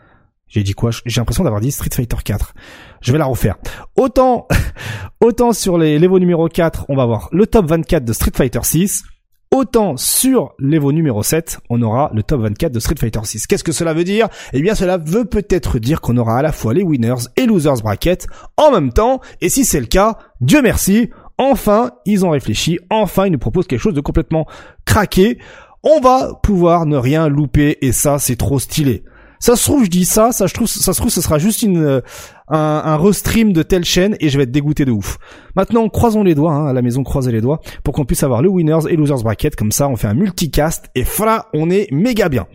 j'ai 0.50 0.64
dit 0.64 0.74
quoi? 0.74 0.90
J'ai 1.06 1.22
l'impression 1.22 1.44
d'avoir 1.44 1.62
dit 1.62 1.72
Street 1.72 1.90
Fighter 1.94 2.18
4. 2.24 2.54
Je 3.02 3.12
vais 3.12 3.18
la 3.18 3.26
refaire. 3.26 3.58
Autant, 3.96 4.48
autant 5.22 5.54
sur 5.54 5.78
les 5.78 6.00
l'Evo 6.00 6.20
numéro 6.20 6.48
4, 6.48 6.88
on 6.90 6.96
va 6.96 7.06
voir 7.06 7.30
le 7.32 7.46
top 7.46 7.68
24 7.68 8.04
de 8.04 8.14
Street 8.14 8.32
Fighter 8.36 8.60
6. 8.64 9.04
Autant 9.52 9.98
sur 9.98 10.54
l'Evo 10.60 10.92
numéro 10.92 11.24
7, 11.24 11.60
on 11.72 11.82
aura 11.82 12.12
le 12.14 12.22
top 12.22 12.42
24 12.42 12.72
de 12.72 12.80
Street 12.80 12.96
Fighter 13.00 13.22
6. 13.24 13.48
Qu'est-ce 13.48 13.64
que 13.64 13.72
cela 13.72 13.94
veut 13.94 14.04
dire? 14.04 14.28
Eh 14.54 14.62
bien, 14.62 14.76
cela 14.76 14.98
veut 14.98 15.26
peut-être 15.26 15.80
dire 15.80 16.02
qu'on 16.02 16.18
aura 16.18 16.38
à 16.38 16.42
la 16.44 16.52
fois 16.52 16.74
les 16.76 16.84
winners 16.84 17.28
et 17.36 17.48
losers 17.48 17.82
bracket 17.82 18.28
en 18.58 18.72
même 18.72 18.94
temps. 18.94 19.22
Et 19.42 19.50
si 19.50 19.66
c'est 19.66 19.80
le 19.80 19.88
cas, 19.88 20.20
Dieu 20.40 20.62
merci, 20.62 21.10
enfin, 21.40 21.92
ils 22.06 22.26
ont 22.26 22.30
réfléchi. 22.30 22.80
Enfin, 22.92 23.26
ils 23.26 23.32
nous 23.32 23.40
proposent 23.40 23.66
quelque 23.66 23.82
chose 23.82 23.96
de 23.96 24.02
complètement 24.02 24.46
craqué. 24.86 25.40
On 25.82 26.00
va 26.00 26.40
pouvoir 26.44 26.86
ne 26.86 26.98
rien 26.98 27.28
louper 27.28 27.80
et 27.82 27.92
ça, 27.92 28.20
c'est 28.20 28.36
trop 28.36 28.60
stylé. 28.60 29.04
Ça 29.40 29.56
se 29.56 29.64
trouve, 29.64 29.86
je 29.86 29.90
dis 29.90 30.04
ça, 30.04 30.34
ça, 30.34 30.48
je 30.48 30.54
trouve, 30.54 30.68
ça 30.68 30.92
se 30.92 31.00
trouve, 31.00 31.10
ce 31.10 31.22
sera 31.22 31.38
juste 31.38 31.64
une, 31.64 31.82
euh, 31.82 32.02
un, 32.50 32.82
un 32.84 32.98
restream 32.98 33.54
de 33.54 33.64
telle 33.64 33.86
chaîne 33.86 34.18
et 34.20 34.28
je 34.28 34.38
vais 34.38 34.44
être 34.44 34.52
dégoûté 34.52 34.84
de 34.84 34.92
ouf. 34.92 35.18
Maintenant, 35.56 35.88
croisons 35.88 36.24
les 36.24 36.36
doigts, 36.36 36.52
hein, 36.52 36.68
à 36.68 36.74
la 36.74 36.82
maison, 36.82 37.04
croisez 37.04 37.32
les 37.32 37.40
doigts, 37.40 37.62
pour 37.84 37.94
qu'on 37.94 38.04
puisse 38.04 38.22
avoir 38.24 38.42
le 38.42 38.50
winners 38.50 38.90
et 38.90 38.98
losers 38.98 39.24
bracket, 39.24 39.56
comme 39.56 39.72
ça, 39.72 39.88
on 39.88 39.96
fait 39.96 40.08
un 40.08 40.14
multicast 40.14 40.90
et 40.94 41.04
voilà, 41.04 41.48
on 41.54 41.70
est 41.70 41.88
méga 41.92 42.28
bien. 42.28 42.48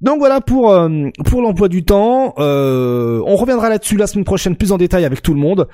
Donc 0.00 0.18
voilà 0.18 0.40
pour 0.40 0.72
euh, 0.72 1.08
pour 1.24 1.40
l'emploi 1.42 1.68
du 1.68 1.84
temps. 1.84 2.34
Euh, 2.38 3.22
on 3.24 3.36
reviendra 3.36 3.70
là-dessus 3.70 3.96
la 3.96 4.08
semaine 4.08 4.24
prochaine 4.24 4.56
plus 4.56 4.72
en 4.72 4.78
détail 4.78 5.04
avec 5.04 5.22
tout 5.22 5.32
le 5.32 5.40
monde. 5.40 5.68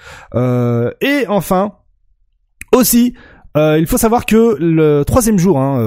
et 1.01 1.25
enfin, 1.29 1.73
aussi, 2.75 3.15
il 3.57 3.87
faut 3.87 3.99
savoir 3.99 4.27
que 4.27 4.57
le 4.61 5.03
troisième 5.05 5.38
jour, 5.38 5.59
hein, 5.59 5.83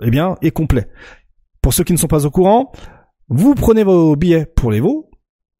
eh 0.00 0.10
bien, 0.10 0.36
est 0.42 0.52
complet. 0.52 0.88
Pour 1.60 1.74
ceux 1.74 1.84
qui 1.84 1.92
ne 1.92 1.98
sont 1.98 2.08
pas 2.08 2.24
au 2.24 2.30
courant, 2.30 2.72
vous 3.32 3.54
prenez 3.54 3.82
vos 3.82 4.14
billets 4.14 4.44
pour 4.44 4.70
les 4.70 4.80
veaux, 4.80 5.10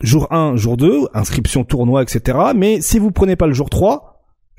jour 0.03 0.31
1, 0.31 0.57
jour 0.57 0.77
2, 0.77 1.07
inscription 1.15 1.65
tournoi, 1.65 2.03
etc. 2.03 2.39
Mais 2.55 2.81
si 2.81 2.99
vous 2.99 3.11
prenez 3.11 3.35
pas 3.35 3.47
le 3.47 3.55
jour 3.55 3.71
3, 3.71 4.13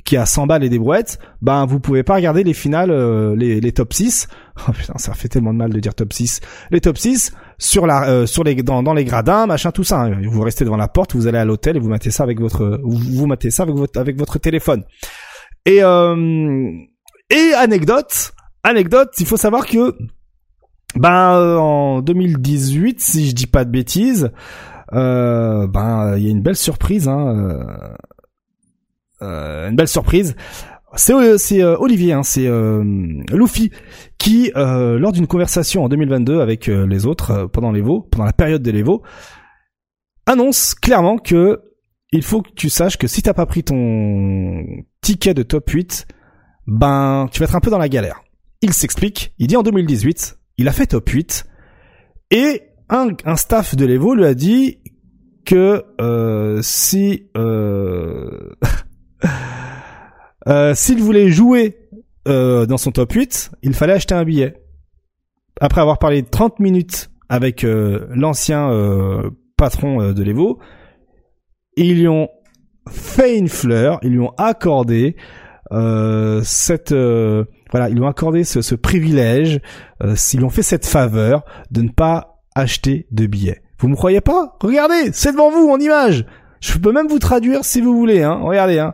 qui 0.03 0.17
a 0.17 0.25
100 0.25 0.47
balles 0.47 0.63
et 0.63 0.69
des 0.69 0.79
brouettes, 0.79 1.19
ben 1.41 1.65
vous 1.65 1.79
pouvez 1.79 2.03
pas 2.03 2.15
regarder 2.15 2.43
les 2.43 2.53
finales, 2.53 2.91
euh, 2.91 3.35
les, 3.35 3.61
les 3.61 3.71
top 3.71 3.93
6. 3.93 4.27
Oh 4.67 4.71
putain, 4.71 4.93
ça 4.97 5.13
fait 5.13 5.29
tellement 5.29 5.51
de 5.51 5.57
mal 5.57 5.71
de 5.71 5.79
dire 5.79 5.95
top 5.95 6.13
6. 6.13 6.39
Les 6.69 6.79
top 6.79 6.97
6 6.97 7.31
sur 7.57 7.87
la, 7.87 8.07
euh, 8.07 8.25
sur 8.27 8.43
les, 8.43 8.55
dans, 8.55 8.83
dans 8.83 8.93
les 8.93 9.03
gradins, 9.03 9.47
machin, 9.47 9.71
tout 9.71 9.83
ça. 9.83 10.01
Hein. 10.01 10.21
Vous 10.29 10.41
restez 10.41 10.63
devant 10.63 10.77
la 10.77 10.87
porte, 10.87 11.15
vous 11.15 11.25
allez 11.25 11.39
à 11.39 11.45
l'hôtel 11.45 11.75
et 11.75 11.79
vous 11.79 11.89
matez 11.89 12.11
ça 12.11 12.23
avec 12.23 12.39
votre, 12.39 12.79
vous, 12.83 12.97
vous 12.97 13.27
ça 13.49 13.63
avec 13.63 13.75
votre, 13.75 13.99
avec 13.99 14.17
votre 14.17 14.37
téléphone. 14.37 14.83
Et 15.65 15.83
euh, 15.83 16.71
et 17.31 17.53
anecdote, 17.55 18.31
anecdote, 18.63 19.09
il 19.19 19.25
faut 19.25 19.37
savoir 19.37 19.65
que 19.65 19.95
ben 20.95 21.35
euh, 21.35 21.57
en 21.57 22.01
2018, 22.01 22.99
si 22.99 23.29
je 23.29 23.35
dis 23.35 23.47
pas 23.47 23.65
de 23.65 23.71
bêtises, 23.71 24.31
euh, 24.93 25.67
ben 25.67 26.17
il 26.17 26.23
y 26.23 26.27
a 26.27 26.31
une 26.31 26.41
belle 26.41 26.55
surprise, 26.55 27.07
hein, 27.07 27.27
euh, 27.35 27.95
euh 29.21 29.69
une 29.69 29.75
belle 29.75 29.87
surprise. 29.87 30.35
C'est 30.95 31.63
Olivier, 31.63 32.13
hein, 32.13 32.21
c'est 32.21 32.47
Luffy 33.31 33.71
qui, 34.19 34.51
lors 34.53 35.11
d'une 35.11 35.25
conversation 35.25 35.83
en 35.83 35.89
2022 35.89 36.39
avec 36.39 36.67
les 36.67 37.07
autres 37.07 37.47
pendant 37.47 37.73
pendant 38.11 38.25
la 38.25 38.33
période 38.33 38.61
de 38.61 38.69
l'Evo, 38.69 39.01
annonce 40.27 40.75
clairement 40.75 41.17
que 41.17 41.61
il 42.11 42.21
faut 42.21 42.43
que 42.43 42.51
tu 42.51 42.69
saches 42.69 42.97
que 42.97 43.07
si 43.07 43.23
t'as 43.23 43.33
pas 43.33 43.47
pris 43.47 43.63
ton 43.63 44.63
ticket 45.01 45.33
de 45.33 45.41
top 45.41 45.67
8, 45.67 46.05
ben 46.67 47.27
tu 47.31 47.39
vas 47.39 47.45
être 47.45 47.55
un 47.55 47.59
peu 47.59 47.71
dans 47.71 47.79
la 47.79 47.89
galère. 47.89 48.21
Il 48.61 48.71
s'explique, 48.71 49.33
il 49.39 49.47
dit 49.47 49.57
en 49.57 49.63
2018, 49.63 50.37
il 50.57 50.67
a 50.67 50.71
fait 50.71 50.87
top 50.87 51.09
8 51.09 51.45
et 52.31 52.63
un, 52.89 53.35
staff 53.35 53.75
de 53.75 53.85
l'Evo 53.85 54.15
lui 54.15 54.25
a 54.25 54.33
dit 54.33 54.79
que 55.45 55.83
euh, 55.99 56.59
si 56.61 57.29
euh, 57.35 58.51
euh, 60.47 60.73
s'il 60.75 61.01
voulait 61.01 61.29
jouer 61.29 61.77
euh, 62.27 62.65
dans 62.65 62.77
son 62.77 62.91
top 62.91 63.11
8, 63.11 63.51
il 63.61 63.73
fallait 63.73 63.93
acheter 63.93 64.15
un 64.15 64.23
billet. 64.23 64.55
Après 65.59 65.81
avoir 65.81 65.99
parlé 65.99 66.23
30 66.23 66.59
minutes 66.59 67.09
avec 67.29 67.63
l'ancien 67.63 68.69
patron 69.57 70.11
de 70.11 70.23
l'Evo, 70.23 70.59
ils 71.77 71.99
lui 71.99 72.07
ont 72.07 72.29
fait 72.89 73.37
une 73.37 73.47
fleur, 73.47 73.99
ils 74.03 74.11
lui 74.11 74.19
ont 74.19 74.33
accordé 74.37 75.15
cette 76.43 76.93
voilà, 77.73 77.89
ils 77.89 77.95
lui 77.95 78.03
ont 78.03 78.07
accordé 78.07 78.43
ce, 78.43 78.61
ce 78.61 78.75
privilège, 78.75 79.59
euh, 80.03 80.15
ils 80.31 80.37
lui 80.37 80.45
ont 80.45 80.51
fait 80.51 80.61
cette 80.61 80.85
faveur 80.85 81.43
de 81.71 81.81
ne 81.81 81.89
pas 81.89 82.43
acheter 82.53 83.07
de 83.09 83.25
billets. 83.25 83.63
Vous 83.79 83.87
me 83.87 83.95
croyez 83.95 84.21
pas? 84.21 84.55
Regardez, 84.61 85.09
c'est 85.11 85.31
devant 85.31 85.49
vous 85.49 85.69
en 85.69 85.79
image. 85.79 86.23
Je 86.61 86.77
peux 86.77 86.91
même 86.91 87.07
vous 87.07 87.17
traduire 87.17 87.65
si 87.65 87.81
vous 87.81 87.97
voulez. 87.97 88.21
Hein. 88.21 88.39
Regardez. 88.43 88.77
Hein. 88.77 88.93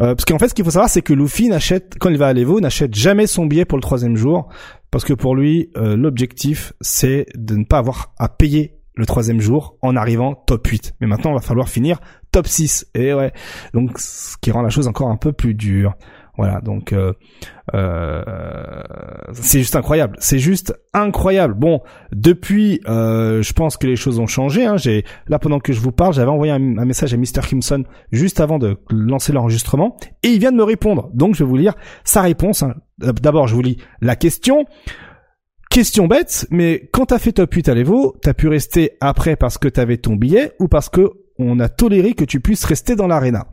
Euh, 0.00 0.14
parce 0.14 0.24
qu'en 0.24 0.38
fait, 0.38 0.50
ce 0.50 0.54
qu'il 0.54 0.64
faut 0.64 0.70
savoir, 0.70 0.88
c'est 0.88 1.02
que 1.02 1.12
Luffy 1.12 1.48
n'achète, 1.48 1.96
quand 1.98 2.10
il 2.10 2.16
va 2.16 2.28
à 2.28 2.32
l'Evo, 2.32 2.60
n'achète 2.60 2.94
jamais 2.94 3.26
son 3.26 3.46
billet 3.46 3.64
pour 3.64 3.76
le 3.76 3.82
troisième 3.82 4.16
jour, 4.16 4.48
parce 4.92 5.04
que 5.04 5.12
pour 5.12 5.34
lui, 5.34 5.70
euh, 5.76 5.96
l'objectif, 5.96 6.72
c'est 6.80 7.26
de 7.34 7.56
ne 7.56 7.64
pas 7.64 7.78
avoir 7.78 8.14
à 8.20 8.28
payer 8.28 8.78
le 8.94 9.04
troisième 9.04 9.40
jour 9.40 9.76
en 9.82 9.96
arrivant 9.96 10.34
top 10.34 10.64
8. 10.64 10.94
Mais 11.00 11.08
maintenant, 11.08 11.32
il 11.32 11.34
va 11.34 11.40
falloir 11.40 11.68
finir 11.68 11.98
top 12.30 12.46
6. 12.46 12.86
Et 12.94 13.12
ouais, 13.12 13.32
donc 13.74 13.98
ce 13.98 14.36
qui 14.40 14.52
rend 14.52 14.62
la 14.62 14.70
chose 14.70 14.86
encore 14.86 15.08
un 15.08 15.16
peu 15.16 15.32
plus 15.32 15.54
dure. 15.54 15.94
Voilà, 16.38 16.62
donc 16.62 16.94
euh, 16.94 17.12
euh, 17.74 18.22
c'est 19.34 19.58
juste 19.58 19.76
incroyable. 19.76 20.16
C'est 20.18 20.38
juste 20.38 20.74
incroyable. 20.94 21.52
Bon, 21.52 21.82
depuis, 22.10 22.80
euh, 22.88 23.42
je 23.42 23.52
pense 23.52 23.76
que 23.76 23.86
les 23.86 23.96
choses 23.96 24.18
ont 24.18 24.26
changé. 24.26 24.64
Hein. 24.64 24.78
J'ai 24.78 25.04
là 25.28 25.38
pendant 25.38 25.60
que 25.60 25.74
je 25.74 25.80
vous 25.80 25.92
parle, 25.92 26.14
j'avais 26.14 26.30
envoyé 26.30 26.52
un, 26.52 26.58
message 26.58 27.12
à 27.12 27.18
Mr. 27.18 27.46
Kimson 27.46 27.84
juste 28.12 28.40
avant 28.40 28.58
de 28.58 28.78
lancer 28.90 29.32
l'enregistrement, 29.32 29.96
et 30.22 30.28
il 30.28 30.38
vient 30.38 30.52
de 30.52 30.56
me 30.56 30.64
répondre. 30.64 31.10
Donc 31.12 31.34
je 31.34 31.44
vais 31.44 31.48
vous 31.48 31.56
lire 31.56 31.74
sa 32.02 32.22
réponse. 32.22 32.62
Hein. 32.62 32.76
D'abord, 32.98 33.46
je 33.46 33.54
vous 33.54 33.62
lis 33.62 33.76
la 34.00 34.16
question. 34.16 34.64
Question 35.68 36.06
bête, 36.06 36.46
mais 36.50 36.88
quand 36.92 37.06
t'as 37.06 37.18
fait 37.18 37.32
top 37.32 37.52
8 37.52 37.68
à 37.68 37.74
l'Evo, 37.74 38.14
t'as 38.20 38.34
pu 38.34 38.48
rester 38.48 38.92
après 39.00 39.36
parce 39.36 39.56
que 39.56 39.68
t'avais 39.68 39.96
ton 39.96 40.16
billet 40.16 40.52
ou 40.60 40.68
parce 40.68 40.90
que 40.90 41.10
on 41.38 41.60
a 41.60 41.70
toléré 41.70 42.12
que 42.12 42.24
tu 42.24 42.40
puisses 42.40 42.64
rester 42.64 42.94
dans 42.94 43.06
l'arena? 43.06 43.46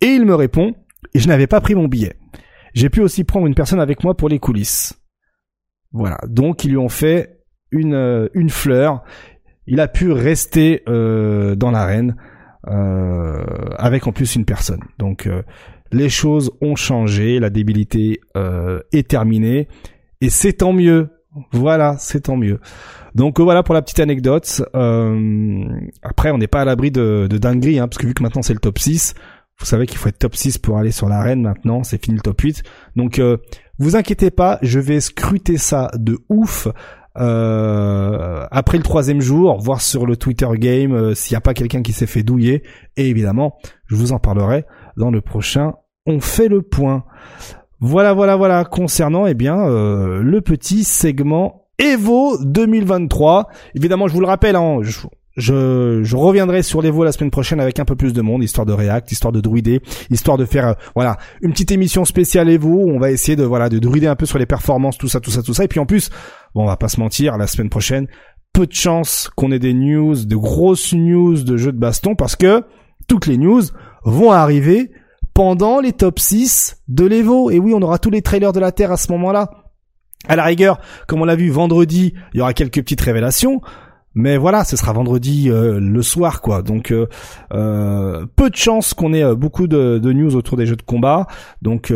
Et 0.00 0.08
il 0.08 0.26
me 0.26 0.34
répond, 0.34 0.74
et 1.14 1.18
je 1.18 1.28
n'avais 1.28 1.46
pas 1.46 1.60
pris 1.60 1.74
mon 1.74 1.86
billet. 1.86 2.16
J'ai 2.74 2.90
pu 2.90 3.00
aussi 3.00 3.24
prendre 3.24 3.46
une 3.46 3.54
personne 3.54 3.80
avec 3.80 4.04
moi 4.04 4.16
pour 4.16 4.28
les 4.28 4.38
coulisses. 4.38 5.00
Voilà. 5.92 6.18
Donc 6.26 6.64
ils 6.64 6.70
lui 6.70 6.76
ont 6.76 6.88
fait 6.88 7.40
une 7.70 7.94
euh, 7.94 8.28
une 8.34 8.50
fleur. 8.50 9.02
Il 9.66 9.80
a 9.80 9.88
pu 9.88 10.10
rester 10.12 10.82
euh, 10.88 11.54
dans 11.54 11.70
l'arène 11.70 12.16
euh, 12.66 13.44
avec 13.76 14.06
en 14.06 14.12
plus 14.12 14.34
une 14.34 14.44
personne. 14.44 14.80
Donc 14.98 15.26
euh, 15.26 15.42
les 15.92 16.08
choses 16.08 16.50
ont 16.60 16.76
changé, 16.76 17.38
la 17.38 17.50
débilité 17.50 18.20
est 18.92 19.08
terminée 19.08 19.68
et 20.20 20.30
c'est 20.30 20.54
tant 20.54 20.72
mieux. 20.72 21.10
Voilà, 21.52 21.96
c'est 21.98 22.22
tant 22.22 22.36
mieux. 22.36 22.60
Donc 23.14 23.40
voilà 23.40 23.62
pour 23.62 23.74
la 23.74 23.82
petite 23.82 24.00
anecdote. 24.00 24.62
après, 26.02 26.30
on 26.30 26.38
n'est 26.38 26.48
pas 26.48 26.62
à 26.62 26.64
l'abri 26.64 26.90
de, 26.90 27.26
de 27.28 27.38
dinguerie, 27.38 27.78
hein, 27.78 27.88
parce 27.88 27.98
que 27.98 28.06
vu 28.06 28.14
que 28.14 28.22
maintenant 28.22 28.42
c'est 28.42 28.54
le 28.54 28.60
top 28.60 28.78
6, 28.78 29.14
vous 29.60 29.66
savez 29.66 29.86
qu'il 29.86 29.98
faut 29.98 30.08
être 30.08 30.18
top 30.18 30.34
6 30.34 30.58
pour 30.58 30.78
aller 30.78 30.90
sur 30.90 31.08
l'arène 31.08 31.42
maintenant, 31.42 31.84
c'est 31.84 32.02
fini 32.02 32.16
le 32.16 32.22
top 32.22 32.40
8. 32.40 32.62
Donc 32.96 33.18
euh, 33.18 33.36
vous 33.78 33.94
inquiétez 33.94 34.30
pas, 34.30 34.58
je 34.62 34.80
vais 34.80 35.00
scruter 35.00 35.58
ça 35.58 35.90
de 35.94 36.18
ouf. 36.28 36.66
Euh, 37.18 38.46
après 38.50 38.78
le 38.78 38.82
troisième 38.82 39.20
jour, 39.20 39.60
voir 39.60 39.82
sur 39.82 40.06
le 40.06 40.16
Twitter 40.16 40.48
game 40.54 40.94
euh, 40.94 41.14
s'il 41.14 41.34
n'y 41.34 41.38
a 41.38 41.42
pas 41.42 41.54
quelqu'un 41.54 41.82
qui 41.82 41.92
s'est 41.92 42.06
fait 42.06 42.22
douiller. 42.22 42.62
Et 42.96 43.08
évidemment, 43.08 43.56
je 43.86 43.96
vous 43.96 44.12
en 44.12 44.18
parlerai 44.18 44.64
dans 44.96 45.10
le 45.10 45.20
prochain. 45.20 45.74
On 46.06 46.20
fait 46.20 46.48
le 46.48 46.62
point. 46.62 47.04
Voilà, 47.80 48.14
voilà, 48.14 48.36
voilà. 48.36 48.64
Concernant 48.64 49.26
eh 49.26 49.34
bien 49.34 49.56
le 49.66 50.40
petit 50.40 50.84
segment 50.84 51.68
Evo 51.78 52.38
2023. 52.42 53.48
Évidemment, 53.74 54.08
je 54.08 54.14
vous 54.14 54.20
le 54.20 54.26
rappelle, 54.26 54.56
hein, 54.56 54.78
je, 54.82 55.00
je, 55.36 56.16
reviendrai 56.16 56.62
sur 56.62 56.82
les 56.82 56.90
vols 56.90 57.06
la 57.06 57.12
semaine 57.12 57.30
prochaine 57.30 57.60
avec 57.60 57.78
un 57.78 57.84
peu 57.84 57.96
plus 57.96 58.12
de 58.12 58.20
monde, 58.20 58.42
histoire 58.42 58.66
de 58.66 58.72
React, 58.72 59.12
histoire 59.12 59.32
de 59.32 59.40
druider, 59.40 59.80
histoire 60.10 60.36
de 60.36 60.44
faire 60.44 60.68
euh, 60.68 60.74
voilà 60.94 61.18
une 61.40 61.52
petite 61.52 61.72
émission 61.72 62.04
spéciale 62.04 62.48
Evo 62.48 62.68
où 62.68 62.90
on 62.90 62.98
va 62.98 63.10
essayer 63.10 63.36
de 63.36 63.44
voilà 63.44 63.68
de 63.68 63.78
druider 63.78 64.06
un 64.06 64.16
peu 64.16 64.26
sur 64.26 64.38
les 64.38 64.46
performances, 64.46 64.98
tout 64.98 65.08
ça, 65.08 65.20
tout 65.20 65.30
ça, 65.30 65.42
tout 65.42 65.54
ça. 65.54 65.64
Et 65.64 65.68
puis 65.68 65.80
en 65.80 65.86
plus, 65.86 66.10
bon, 66.54 66.64
on 66.64 66.66
va 66.66 66.76
pas 66.76 66.88
se 66.88 67.00
mentir, 67.00 67.38
la 67.38 67.46
semaine 67.46 67.70
prochaine, 67.70 68.06
peu 68.52 68.66
de 68.66 68.72
chance 68.72 69.30
qu'on 69.36 69.52
ait 69.52 69.58
des 69.58 69.74
news, 69.74 70.24
de 70.24 70.36
grosses 70.36 70.92
news 70.92 71.42
de 71.42 71.56
jeux 71.56 71.72
de 71.72 71.78
baston 71.78 72.14
parce 72.14 72.36
que 72.36 72.64
toutes 73.06 73.26
les 73.26 73.38
news 73.38 73.62
vont 74.04 74.32
arriver 74.32 74.90
pendant 75.34 75.80
les 75.80 75.92
top 75.92 76.18
6 76.18 76.82
de 76.88 77.06
l'Evo. 77.06 77.50
Et 77.50 77.58
oui, 77.58 77.72
on 77.74 77.82
aura 77.82 77.98
tous 77.98 78.10
les 78.10 78.22
trailers 78.22 78.52
de 78.52 78.60
la 78.60 78.72
Terre 78.72 78.92
à 78.92 78.96
ce 78.96 79.10
moment-là. 79.12 79.50
À 80.28 80.36
la 80.36 80.44
rigueur, 80.44 80.80
comme 81.06 81.22
on 81.22 81.24
l'a 81.24 81.36
vu 81.36 81.48
vendredi, 81.48 82.12
il 82.34 82.38
y 82.38 82.40
aura 82.42 82.52
quelques 82.52 82.82
petites 82.82 83.00
révélations. 83.00 83.60
Mais 84.14 84.36
voilà, 84.36 84.64
ce 84.64 84.76
sera 84.76 84.92
vendredi 84.92 85.50
euh, 85.50 85.78
le 85.78 86.02
soir, 86.02 86.40
quoi. 86.40 86.62
Donc 86.62 86.90
euh, 86.90 87.06
euh, 87.52 88.26
peu 88.36 88.50
de 88.50 88.56
chances 88.56 88.92
qu'on 88.94 89.12
ait 89.12 89.34
beaucoup 89.34 89.68
de, 89.68 90.00
news 90.12 90.34
autour 90.34 90.56
des 90.56 90.66
jeux 90.66 90.76
de 90.76 90.82
combat. 90.82 91.26
Donc 91.62 91.92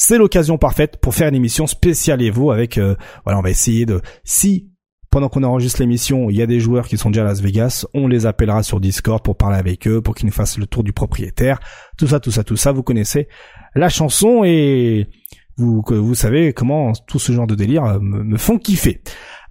c'est 0.00 0.16
l'occasion 0.16 0.58
parfaite 0.58 0.98
pour 0.98 1.12
faire 1.12 1.26
une 1.26 1.34
émission 1.34 1.66
spéciale 1.66 2.22
Evo 2.22 2.52
avec, 2.52 2.78
euh, 2.78 2.94
voilà, 3.24 3.40
on 3.40 3.42
va 3.42 3.50
essayer 3.50 3.84
de, 3.84 4.00
si 4.22 4.70
pendant 5.10 5.28
qu'on 5.28 5.42
enregistre 5.42 5.80
l'émission, 5.80 6.30
il 6.30 6.36
y 6.36 6.42
a 6.42 6.46
des 6.46 6.60
joueurs 6.60 6.86
qui 6.86 6.96
sont 6.96 7.10
déjà 7.10 7.22
à 7.22 7.24
Las 7.24 7.40
Vegas, 7.40 7.84
on 7.94 8.06
les 8.06 8.24
appellera 8.24 8.62
sur 8.62 8.78
Discord 8.78 9.20
pour 9.24 9.36
parler 9.36 9.56
avec 9.56 9.88
eux, 9.88 10.00
pour 10.00 10.14
qu'ils 10.14 10.26
nous 10.26 10.32
fassent 10.32 10.56
le 10.56 10.68
tour 10.68 10.84
du 10.84 10.92
propriétaire, 10.92 11.58
tout 11.96 12.06
ça, 12.06 12.20
tout 12.20 12.30
ça, 12.30 12.44
tout 12.44 12.54
ça, 12.54 12.70
vous 12.70 12.84
connaissez 12.84 13.26
la 13.74 13.88
chanson 13.88 14.44
et 14.44 15.08
vous, 15.56 15.82
vous 15.84 16.14
savez 16.14 16.52
comment 16.52 16.92
tout 17.08 17.18
ce 17.18 17.32
genre 17.32 17.48
de 17.48 17.56
délire 17.56 17.84
euh, 17.84 17.98
me, 18.00 18.36
font 18.36 18.56
kiffer. 18.56 19.02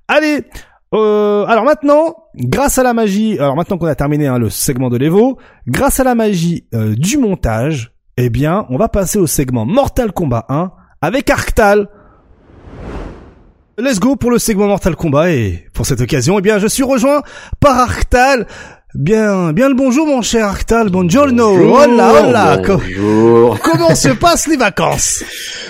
Allez, 0.08 0.46
euh, 0.94 1.46
alors 1.46 1.66
maintenant, 1.66 2.16
grâce 2.36 2.78
à 2.78 2.84
la 2.84 2.94
magie, 2.94 3.38
alors 3.40 3.56
maintenant 3.56 3.78
qu'on 3.78 3.88
a 3.88 3.96
terminé 3.96 4.28
hein, 4.28 4.40
le 4.40 4.50
segment 4.50 4.90
de 4.90 4.98
l'Evo, 4.98 5.38
grâce 5.68 6.00
à 6.00 6.04
la 6.04 6.16
magie 6.16 6.66
euh, 6.74 6.96
du 6.96 7.18
montage, 7.18 7.92
eh 8.16 8.30
bien, 8.30 8.66
on 8.70 8.78
va 8.78 8.88
passer 8.88 9.20
au 9.20 9.28
segment 9.28 9.66
Mortal 9.66 10.12
Kombat 10.12 10.46
1 10.50 10.72
avec 11.02 11.30
Arctal. 11.30 11.90
Let's 13.78 14.00
go 14.00 14.16
pour 14.16 14.32
le 14.32 14.40
segment 14.40 14.68
Mortal 14.68 14.96
Kombat 14.96 15.32
et 15.32 15.68
pour 15.74 15.86
cette 15.86 16.02
occasion, 16.02 16.40
eh 16.40 16.42
bien, 16.42 16.58
je 16.58 16.68
suis 16.68 16.84
rejoint 16.84 17.22
par 17.60 17.78
Arctal. 17.78 18.48
Bien, 18.96 19.52
bien 19.54 19.68
le 19.68 19.76
bonjour 19.76 20.08
mon 20.08 20.24
cher 20.24 20.48
Arctal, 20.48 20.90
buongiorno, 20.90 21.56
bonjour, 21.56 21.76
hola, 21.76 22.14
hola. 22.14 22.58
Bonjour. 22.66 23.60
Comment 23.64 23.94
se 23.94 24.10
passent 24.10 24.48
les 24.48 24.58
vacances? 24.58 25.24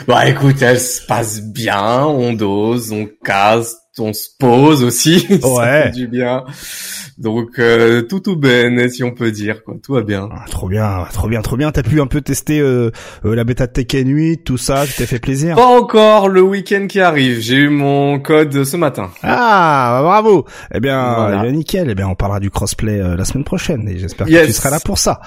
Bah 0.07 0.29
écoute, 0.29 0.61
elles 0.61 0.79
se 0.79 1.05
passent 1.05 1.41
bien, 1.41 2.05
on 2.05 2.31
dose, 2.31 2.93
on 2.93 3.07
casse, 3.25 3.75
on 3.99 4.13
se 4.13 4.27
pose 4.37 4.83
aussi, 4.83 5.25
ouais. 5.29 5.39
ça 5.41 5.83
fait 5.83 5.91
du 5.91 6.07
bien. 6.07 6.43
Donc 7.17 7.57
euh, 7.57 8.03
tout 8.03 8.19
tout 8.19 8.35
ben, 8.35 8.89
si 8.89 9.03
on 9.03 9.11
peut 9.11 9.31
dire 9.31 9.63
quoi, 9.63 9.75
tout 9.81 9.93
va 9.93 10.01
bien. 10.01 10.29
Ah, 10.31 10.45
trop 10.49 10.67
bien, 10.67 11.05
trop 11.11 11.27
bien, 11.27 11.41
trop 11.41 11.57
bien. 11.57 11.71
T'as 11.71 11.81
pu 11.81 11.99
un 11.99 12.05
peu 12.05 12.21
tester 12.21 12.59
euh, 12.59 12.91
euh, 13.25 13.35
la 13.35 13.43
bêta 13.43 13.65
de 13.65 13.71
Tekken 13.71 14.07
8, 14.07 14.43
tout 14.43 14.57
ça, 14.57 14.85
tu 14.85 14.93
t'es 14.93 15.07
fait 15.07 15.19
plaisir? 15.19 15.55
Pas 15.55 15.65
encore, 15.65 16.29
le 16.29 16.41
week-end 16.41 16.85
qui 16.87 16.99
arrive. 16.99 17.39
J'ai 17.39 17.55
eu 17.55 17.69
mon 17.69 18.19
code 18.19 18.63
ce 18.63 18.77
matin. 18.77 19.09
Ah, 19.23 19.97
bah, 19.97 20.01
bravo. 20.03 20.45
Eh 20.73 20.79
bien, 20.79 21.43
eh 21.43 21.51
nickel. 21.51 21.89
Eh 21.89 21.95
bien, 21.95 22.07
on 22.07 22.15
parlera 22.15 22.39
du 22.39 22.51
crossplay 22.51 22.99
la 23.17 23.25
semaine 23.25 23.43
prochaine 23.43 23.87
et 23.89 23.97
j'espère 23.97 24.27
que 24.27 24.45
tu 24.45 24.53
seras 24.53 24.69
là 24.69 24.79
pour 24.79 24.99
ça. 24.99 25.19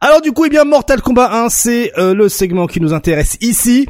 Alors 0.00 0.20
du 0.20 0.32
coup, 0.32 0.44
eh 0.44 0.50
bien, 0.50 0.64
Mortal 0.64 1.02
Kombat 1.02 1.44
1, 1.44 1.48
c'est 1.48 1.92
le 1.96 2.28
segment 2.28 2.66
qui 2.68 2.80
nous 2.80 2.94
intéresse 2.94 3.36
ici. 3.40 3.88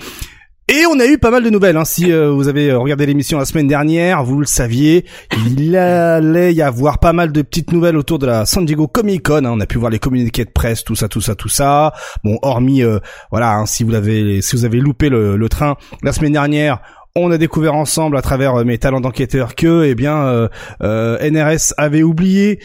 Et 0.69 0.87
on 0.87 0.99
a 1.01 1.07
eu 1.07 1.19
pas 1.19 1.31
mal 1.31 1.43
de 1.43 1.51
nouvelles. 1.51 1.77
Hein. 1.77 1.85
Si 1.85 2.13
euh, 2.13 2.31
vous 2.31 2.47
avez 2.47 2.71
euh, 2.71 2.79
regardé 2.79 3.05
l'émission 3.05 3.39
la 3.39 3.45
semaine 3.45 3.67
dernière, 3.67 4.23
vous 4.23 4.39
le 4.39 4.47
saviez, 4.47 5.05
il 5.47 5.77
allait 5.77 6.55
y 6.55 6.63
avoir 6.63 6.99
pas 6.99 7.13
mal 7.13 7.33
de 7.33 7.43
petites 7.43 7.73
nouvelles 7.73 7.97
autour 7.97 8.19
de 8.21 8.27
la 8.27 8.47
San 8.47 8.65
Diego 8.65 8.87
Comic 8.87 9.25
Con. 9.25 9.45
Hein. 9.45 9.51
On 9.53 9.61
a 9.61 9.67
pu 9.67 9.79
voir 9.79 9.91
les 9.91 9.99
communiqués 9.99 10.45
de 10.45 10.51
presse, 10.51 10.85
tout 10.85 10.95
ça, 10.95 11.09
tout 11.09 11.21
ça, 11.21 11.35
tout 11.35 11.49
ça. 11.49 11.93
Bon, 12.23 12.39
hormis, 12.43 12.83
euh, 12.83 13.01
voilà, 13.31 13.55
hein, 13.55 13.67
si 13.67 13.83
vous 13.83 13.95
avez, 13.95 14.41
si 14.41 14.55
vous 14.55 14.65
avez 14.65 14.79
loupé 14.79 15.09
le, 15.09 15.37
le 15.37 15.49
train 15.49 15.77
la 16.03 16.13
semaine 16.13 16.33
dernière, 16.33 16.81
on 17.15 17.31
a 17.31 17.37
découvert 17.37 17.75
ensemble 17.75 18.17
à 18.17 18.23
travers 18.23 18.55
euh, 18.55 18.65
mes 18.65 18.79
talents 18.79 19.03
d'enquêteur 19.03 19.55
que 19.55 19.85
eh 19.85 19.95
bien 19.95 20.17
euh, 20.25 20.49
euh, 20.83 21.19
NRS 21.31 21.75
avait 21.77 22.03
oublié 22.03 22.59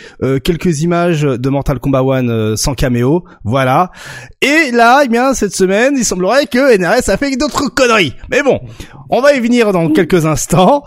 quelques 0.44 0.82
images 0.82 1.24
de 1.24 1.50
Mortal 1.50 1.80
Kombat 1.80 2.02
1 2.02 2.56
sans 2.56 2.74
caméo, 2.74 3.26
voilà. 3.44 3.92
Et 4.42 4.72
là, 4.72 5.02
eh 5.04 5.08
bien 5.08 5.34
cette 5.34 5.54
semaine, 5.54 5.96
il 5.98 6.06
semblerait 6.06 6.46
que 6.46 6.78
NRS 6.78 7.10
a 7.10 7.18
fait 7.18 7.36
d'autres 7.36 7.68
conneries. 7.70 8.14
Mais 8.32 8.42
bon, 8.42 8.60
on 9.10 9.22
va 9.22 9.34
y 9.34 9.40
venir 9.40 9.72
dans 9.74 9.90
quelques 9.90 10.26
instants. 10.26 10.84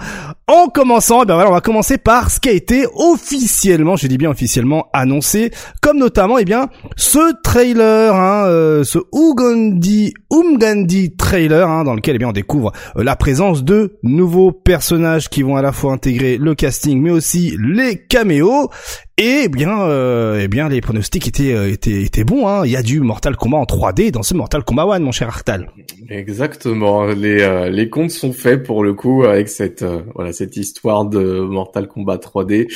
En 0.46 0.68
commençant, 0.68 1.22
eh 1.22 1.26
bien 1.26 1.34
voilà, 1.34 1.50
on 1.50 1.54
va 1.54 1.60
commencer 1.60 1.98
par 1.98 2.30
ce 2.30 2.40
qui 2.40 2.48
a 2.48 2.52
été 2.52 2.86
officiellement, 2.94 3.96
je 3.96 4.06
dis 4.06 4.18
bien 4.18 4.30
officiellement 4.30 4.88
annoncé, 4.92 5.52
comme 5.80 5.98
notamment 5.98 6.38
eh 6.38 6.44
bien 6.44 6.68
ce 6.96 7.40
trailer, 7.42 8.14
hein, 8.14 8.46
ce 8.84 8.98
Ugandi 9.12 10.14
Umgandi 10.32 11.14
trailer, 11.16 11.68
hein, 11.68 11.84
dans 11.84 11.94
lequel 11.94 12.16
eh 12.16 12.18
bien 12.18 12.28
on 12.28 12.32
découvre 12.32 12.72
la 12.96 13.16
présence 13.16 13.49
de 13.52 13.98
nouveaux 14.02 14.52
personnages 14.52 15.28
qui 15.28 15.42
vont 15.42 15.56
à 15.56 15.62
la 15.62 15.72
fois 15.72 15.92
intégrer 15.92 16.38
le 16.38 16.54
casting 16.54 17.00
mais 17.00 17.10
aussi 17.10 17.56
les 17.60 17.98
caméos 17.98 18.70
et 19.18 19.48
bien 19.48 19.82
euh, 19.82 20.40
eh 20.42 20.48
bien 20.48 20.68
les 20.68 20.80
pronostics 20.80 21.26
étaient 21.26 21.52
euh, 21.52 21.70
étaient 21.70 22.02
étaient 22.02 22.24
bons 22.24 22.48
hein. 22.48 22.64
il 22.64 22.70
y 22.70 22.76
a 22.76 22.82
du 22.82 23.00
Mortal 23.00 23.36
Kombat 23.36 23.58
en 23.58 23.64
3D 23.64 24.12
dans 24.12 24.22
ce 24.22 24.34
Mortal 24.34 24.62
Kombat 24.64 24.84
1 24.84 25.00
mon 25.00 25.12
cher 25.12 25.28
Artal. 25.28 25.70
Exactement, 26.08 27.06
les 27.06 27.42
euh, 27.42 27.68
les 27.68 27.90
comptes 27.90 28.10
sont 28.10 28.32
faits 28.32 28.62
pour 28.62 28.84
le 28.84 28.94
coup 28.94 29.24
avec 29.24 29.48
cette 29.48 29.84
voilà 30.14 30.32
cette 30.32 30.56
histoire 30.56 31.04
de 31.04 31.40
Mortal 31.40 31.88
Kombat 31.88 32.18
3D. 32.18 32.68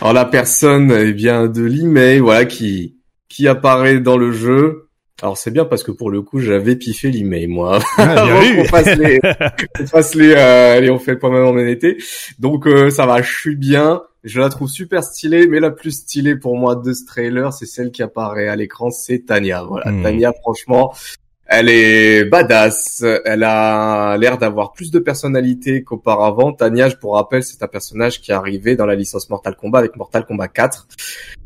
Alors 0.00 0.12
la 0.12 0.26
personne 0.26 0.92
eh 0.92 1.12
bien 1.12 1.48
de 1.48 1.62
l'email 1.62 2.20
voilà 2.20 2.44
qui 2.44 2.96
qui 3.28 3.48
apparaît 3.48 4.00
dans 4.00 4.16
le 4.18 4.32
jeu 4.32 4.89
alors 5.22 5.36
c'est 5.36 5.50
bien 5.50 5.64
parce 5.64 5.82
que 5.82 5.90
pour 5.90 6.10
le 6.10 6.22
coup 6.22 6.40
j'avais 6.40 6.76
piffé 6.76 7.10
l'email 7.10 7.46
moi 7.46 7.78
ah, 7.98 8.26
qu'on 8.56 8.64
fasse 8.64 8.96
les, 8.96 9.20
on 9.80 9.86
fasse 9.86 10.14
les, 10.14 10.32
euh, 10.32 10.76
allez 10.76 10.90
on 10.90 10.98
fait 10.98 11.12
le 11.12 11.18
point 11.18 11.30
maintenant 11.30 11.50
en 11.50 11.58
été. 11.58 11.98
Donc 12.38 12.66
euh, 12.66 12.90
ça 12.90 13.06
va, 13.06 13.22
je 13.22 13.32
suis 13.32 13.56
bien. 13.56 14.02
Je 14.22 14.38
la 14.38 14.50
trouve 14.50 14.68
super 14.68 15.02
stylée, 15.02 15.46
mais 15.46 15.60
la 15.60 15.70
plus 15.70 15.92
stylée 15.92 16.36
pour 16.36 16.56
moi 16.56 16.76
de 16.76 16.92
ce 16.92 17.06
trailer, 17.06 17.52
c'est 17.54 17.64
celle 17.64 17.90
qui 17.90 18.02
apparaît 18.02 18.48
à 18.48 18.56
l'écran, 18.56 18.90
c'est 18.90 19.20
Tania. 19.20 19.62
Voilà, 19.62 19.90
hmm. 19.90 20.02
Tania, 20.02 20.32
franchement, 20.42 20.92
elle 21.46 21.70
est 21.70 22.24
badass. 22.26 23.02
Elle 23.24 23.44
a 23.44 24.18
l'air 24.18 24.36
d'avoir 24.36 24.72
plus 24.72 24.90
de 24.90 24.98
personnalité 24.98 25.82
qu'auparavant. 25.82 26.52
Tania, 26.52 26.90
je 26.90 26.96
pour 26.96 27.14
rappel, 27.14 27.42
c'est 27.42 27.62
un 27.62 27.66
personnage 27.66 28.20
qui 28.20 28.30
est 28.30 28.34
arrivé 28.34 28.76
dans 28.76 28.84
la 28.84 28.94
licence 28.94 29.30
Mortal 29.30 29.56
Kombat 29.56 29.78
avec 29.78 29.96
Mortal 29.96 30.26
Kombat 30.26 30.48
4, 30.48 30.86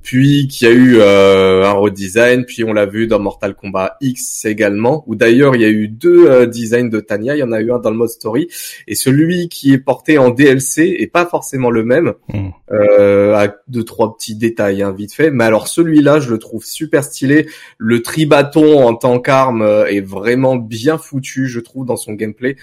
puis 0.04 0.48
qui 0.48 0.66
a 0.66 0.70
eu 0.70 0.98
euh, 0.98 1.64
un 1.64 1.72
redesign, 1.72 2.44
puis 2.44 2.62
on 2.62 2.74
l'a 2.74 2.84
vu 2.84 3.06
dans 3.06 3.18
Mortal 3.18 3.54
Kombat 3.54 3.96
X 4.02 4.44
également, 4.44 5.02
où 5.06 5.14
d'ailleurs 5.14 5.56
il 5.56 5.62
y 5.62 5.64
a 5.64 5.70
eu 5.70 5.88
deux 5.88 6.28
euh, 6.28 6.46
designs 6.46 6.90
de 6.90 7.00
Tania. 7.00 7.34
Il 7.34 7.38
y 7.38 7.42
en 7.42 7.52
a 7.52 7.60
eu 7.62 7.72
un 7.72 7.78
dans 7.78 7.90
le 7.90 7.96
mode 7.96 8.10
story 8.10 8.48
et 8.86 8.94
celui 8.94 9.48
qui 9.48 9.72
est 9.72 9.78
porté 9.78 10.18
en 10.18 10.28
DLC 10.28 10.94
est 11.00 11.06
pas 11.06 11.24
forcément 11.24 11.70
le 11.70 11.84
même, 11.84 12.12
hmm. 12.28 12.50
euh, 12.70 13.34
à 13.34 13.56
deux 13.66 13.82
trois 13.82 14.14
petits 14.14 14.36
détails 14.36 14.82
hein, 14.82 14.92
vite 14.92 15.14
fait. 15.14 15.30
Mais 15.30 15.44
alors 15.44 15.68
celui-là, 15.68 16.20
je 16.20 16.30
le 16.30 16.38
trouve 16.38 16.66
super 16.66 17.02
stylé. 17.02 17.46
Le 17.78 18.02
tri-bâton 18.02 18.86
en 18.86 18.94
tant 18.94 19.18
qu'arme 19.18 19.62
euh, 19.62 19.86
est 19.86 20.02
vraiment 20.02 20.56
bien 20.56 20.98
foutu, 20.98 21.48
je 21.48 21.60
trouve, 21.60 21.86
dans 21.86 21.96
son 21.96 22.12
gameplay. 22.12 22.56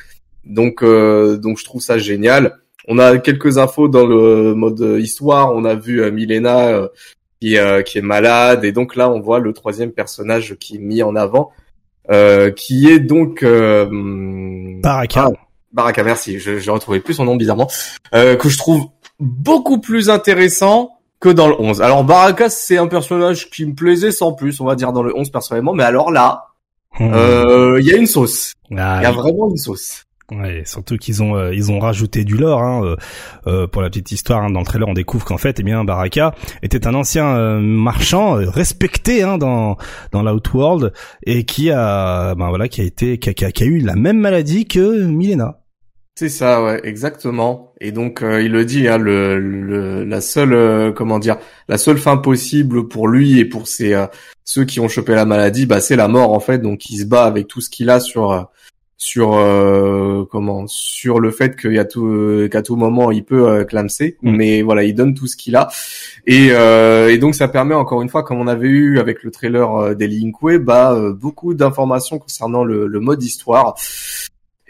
Donc, 0.46 0.84
euh, 0.84 1.38
donc 1.38 1.58
je 1.58 1.66
trouve 1.66 1.82
ça 1.82 1.98
génial. 1.98 2.60
On 2.88 3.00
a 3.00 3.18
quelques 3.18 3.58
infos 3.58 3.88
dans 3.88 4.06
le 4.06 4.54
mode 4.54 4.98
histoire. 5.00 5.56
On 5.56 5.66
a 5.66 5.76
vu 5.76 6.02
euh, 6.02 6.88
Milena 7.42 7.64
euh, 7.64 7.82
qui, 7.82 7.92
qui 7.92 7.98
est 7.98 8.02
malade, 8.02 8.64
et 8.66 8.72
donc 8.72 8.96
là, 8.96 9.10
on 9.10 9.20
voit 9.20 9.40
le 9.40 9.54
troisième 9.54 9.92
personnage 9.92 10.56
qui 10.60 10.76
est 10.76 10.80
mis 10.80 11.04
en 11.04 11.16
avant, 11.16 11.52
qui 12.56 12.90
est 12.90 13.00
donc 13.00 13.44
Baraka. 13.44 15.28
Ah, 15.28 15.32
Baraka, 15.72 16.04
merci. 16.04 16.40
Je, 16.40 16.60
je 16.60 16.72
retrouvais 16.72 17.00
plus 17.00 17.14
son 17.16 17.26
nom 17.26 17.36
bizarrement, 17.36 17.70
que 18.12 18.50
je 18.50 18.58
trouve 18.58 18.88
beaucoup 19.20 19.80
plus 19.80 20.10
intéressant 20.10 20.98
que 21.20 21.30
dans 21.30 21.48
le 21.48 21.56
11. 21.60 21.82
Alors 21.82 22.04
Baraka, 22.04 22.50
c'est 22.50 22.78
un 22.78 22.88
personnage 22.88 23.50
qui 23.52 23.66
me 23.66 23.76
plaisait 23.76 24.12
sans 24.12 24.34
plus, 24.34 24.60
on 24.60 24.66
va 24.66 24.76
dire 24.76 24.92
dans 24.92 25.04
le 25.04 25.16
11 25.16 25.30
personnellement, 25.30 25.74
mais 25.74 25.84
alors 25.84 26.12
là, 26.12 26.48
Hmm. 27.00 27.14
Euh, 27.14 27.80
il 27.80 27.88
y 27.88 27.94
a 27.94 27.98
une 27.98 28.08
sauce. 28.08 28.54
Ah, 28.78 29.00
il 29.00 29.04
y 29.04 29.06
a 29.06 29.12
vraiment 29.12 29.50
une 29.50 29.58
sauce. 29.58 30.04
Ouais, 30.32 30.64
surtout 30.66 30.96
qu'ils 30.96 31.22
ont 31.22 31.36
euh, 31.36 31.54
ils 31.54 31.72
ont 31.74 31.80
rajouté 31.80 32.24
du 32.24 32.38
lore 32.38 32.62
hein, 32.62 32.82
euh, 32.86 32.96
euh, 33.48 33.68
pour 33.68 33.82
la 33.82 33.90
petite 33.90 34.14
histoire. 34.14 34.42
Hein, 34.44 34.50
dans 34.50 34.62
le 34.62 34.66
trailer, 34.66 34.88
on 34.88 34.94
découvre 34.94 35.26
qu'en 35.26 35.38
fait, 35.38 35.60
eh 35.60 35.64
bien, 35.64 35.84
Baraka 35.84 36.34
était 36.64 36.88
un 36.88 36.94
ancien 36.94 37.60
marchand 37.60 38.36
respecté 38.36 39.24
hein, 39.24 39.38
dans 39.38 39.78
dans 40.14 40.24
l'Outworld 40.24 40.94
et 41.26 41.44
qui 41.44 41.70
a 41.70 42.34
ben 42.36 42.48
voilà 42.48 42.70
qui 42.70 42.80
a 42.80 42.86
été 42.86 43.18
qui 43.18 43.30
a, 43.30 43.52
qui 43.52 43.64
a 43.64 43.66
eu 43.66 43.80
la 43.80 43.96
même 43.96 44.20
maladie 44.20 44.66
que 44.66 45.04
Milena. 45.06 45.62
C'est 46.16 46.30
ça, 46.30 46.62
ouais, 46.64 46.82
exactement. 46.84 47.74
Et 47.82 47.92
donc 47.92 48.22
euh, 48.22 48.42
il 48.42 48.52
le 48.52 48.64
dit, 48.64 48.88
hein, 48.88 48.98
le, 48.98 49.40
le, 49.40 50.04
la 50.04 50.22
seule, 50.22 50.54
euh, 50.54 50.92
comment 50.92 51.20
dire, 51.20 51.38
la 51.68 51.78
seule 51.78 51.98
fin 51.98 52.18
possible 52.18 52.88
pour 52.88 53.08
lui 53.08 53.40
et 53.40 53.46
pour 53.46 53.68
ses 53.68 53.94
euh, 53.94 54.06
ceux 54.44 54.66
qui 54.66 54.80
ont 54.80 54.88
chopé 54.88 55.16
la 55.16 55.26
maladie, 55.26 55.66
bah 55.66 55.82
c'est 55.82 55.96
la 55.96 56.08
mort 56.08 56.34
en 56.34 56.40
fait. 56.40 56.60
Donc 56.60 56.90
il 56.90 57.00
se 57.00 57.06
bat 57.06 57.24
avec 57.26 57.48
tout 57.48 57.60
ce 57.60 57.70
qu'il 57.70 57.90
a 57.90 58.00
sur 58.00 58.50
sur 59.04 59.32
comment 60.30 60.68
sur 60.68 61.20
le 61.20 61.32
fait 61.32 61.60
qu'il 61.60 61.74
y 61.74 61.80
a 61.80 61.86
tout 61.86 62.48
qu'à 62.52 62.62
tout 62.62 62.76
moment 62.76 63.10
il 63.10 63.26
peut 63.26 63.66
clamser, 63.66 64.18
mm. 64.22 64.36
mais 64.36 64.62
voilà 64.62 64.84
il 64.84 64.94
donne 64.94 65.16
tout 65.16 65.26
ce 65.26 65.36
qu'il 65.36 65.56
a 65.56 65.70
et, 66.28 66.50
et 66.50 67.18
donc 67.18 67.34
ça 67.34 67.48
permet 67.48 67.74
encore 67.74 68.04
une 68.04 68.10
fois 68.10 68.22
comme 68.22 68.40
on 68.40 68.48
avait 68.48 68.68
eu 68.68 69.00
avec 69.00 69.24
le 69.24 69.32
trailer 69.32 69.96
des 69.96 70.08
Linkway, 70.08 70.60
bah 70.60 70.96
beaucoup 71.20 71.56
d'informations 71.56 72.20
concernant 72.20 72.64
le, 72.64 72.86
le 72.86 73.00
mode 73.00 73.24
histoire 73.24 73.76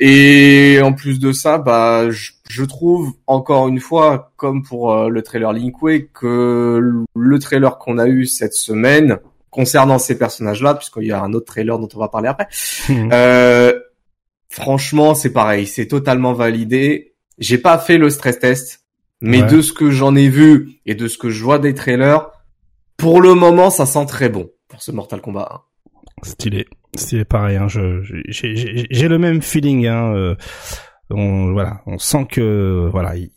et 0.04 0.80
en 0.84 0.94
plus 0.94 1.20
de 1.20 1.32
ça, 1.32 1.60
bah, 1.60 2.10
je, 2.10 2.64
trouve 2.64 3.14
encore 3.28 3.68
une 3.68 3.80
fois, 3.80 4.32
comme 4.36 4.64
pour 4.64 4.92
euh, 4.92 5.10
le 5.10 5.22
trailer 5.22 5.54
Linkway, 5.54 6.10
que 6.12 7.04
le 7.16 7.40
trailer 7.40 7.78
qu'on 7.78 8.00
a 8.00 8.08
eu 8.08 8.26
cette 8.26 8.56
semaine 8.56 9.20
concernant 9.52 10.00
ces 10.00 10.18
personnages-là, 10.18 10.74
puisqu'il 10.74 11.04
y 11.04 11.12
a 11.12 11.22
un 11.22 11.34
autre 11.34 11.46
trailer 11.46 11.78
dont 11.78 11.88
on 11.94 12.00
va 12.00 12.08
parler 12.08 12.30
après, 12.30 12.48
mhm. 12.90 13.12
euh, 13.14 13.74
franchement, 14.52 15.16
c'est 15.16 15.34
pareil, 15.34 15.66
c'est 15.66 15.88
totalement 15.88 16.34
validé. 16.34 17.16
J'ai 17.40 17.58
pas 17.58 17.80
fait 17.80 17.98
le 17.98 18.10
stress 18.10 18.38
test, 18.38 18.86
mais 19.22 19.42
de 19.44 19.62
ce 19.62 19.74
que 19.74 19.90
j'en 19.90 20.16
ai 20.16 20.30
vu 20.30 20.82
et 20.86 20.94
de 20.94 21.08
ce 21.08 21.18
que 21.18 21.30
je 21.30 21.44
vois 21.44 21.58
des 21.58 21.74
trailers, 21.74 22.30
pour 22.98 23.22
le 23.22 23.34
moment, 23.34 23.70
ça 23.70 23.86
sent 23.86 24.06
très 24.06 24.30
bon 24.30 24.52
pour 24.68 24.82
ce 24.82 24.92
Mortal 24.92 25.22
Kombat 25.22 25.64
1. 26.24 26.28
Stylé, 26.30 26.68
stylé 26.96 27.26
pareil. 27.26 27.58
Hein, 27.58 27.68
je, 27.68 28.02
j'ai 28.28 29.08
le 29.08 29.18
même 29.18 29.42
feeling. 29.42 29.88
Hein, 29.88 30.14
euh, 30.14 30.36
on, 31.14 31.52
voilà, 31.54 31.82
on 31.86 31.98
sent 31.98 32.26
que 32.32 32.88
voilà, 32.92 33.16
il, 33.16 33.32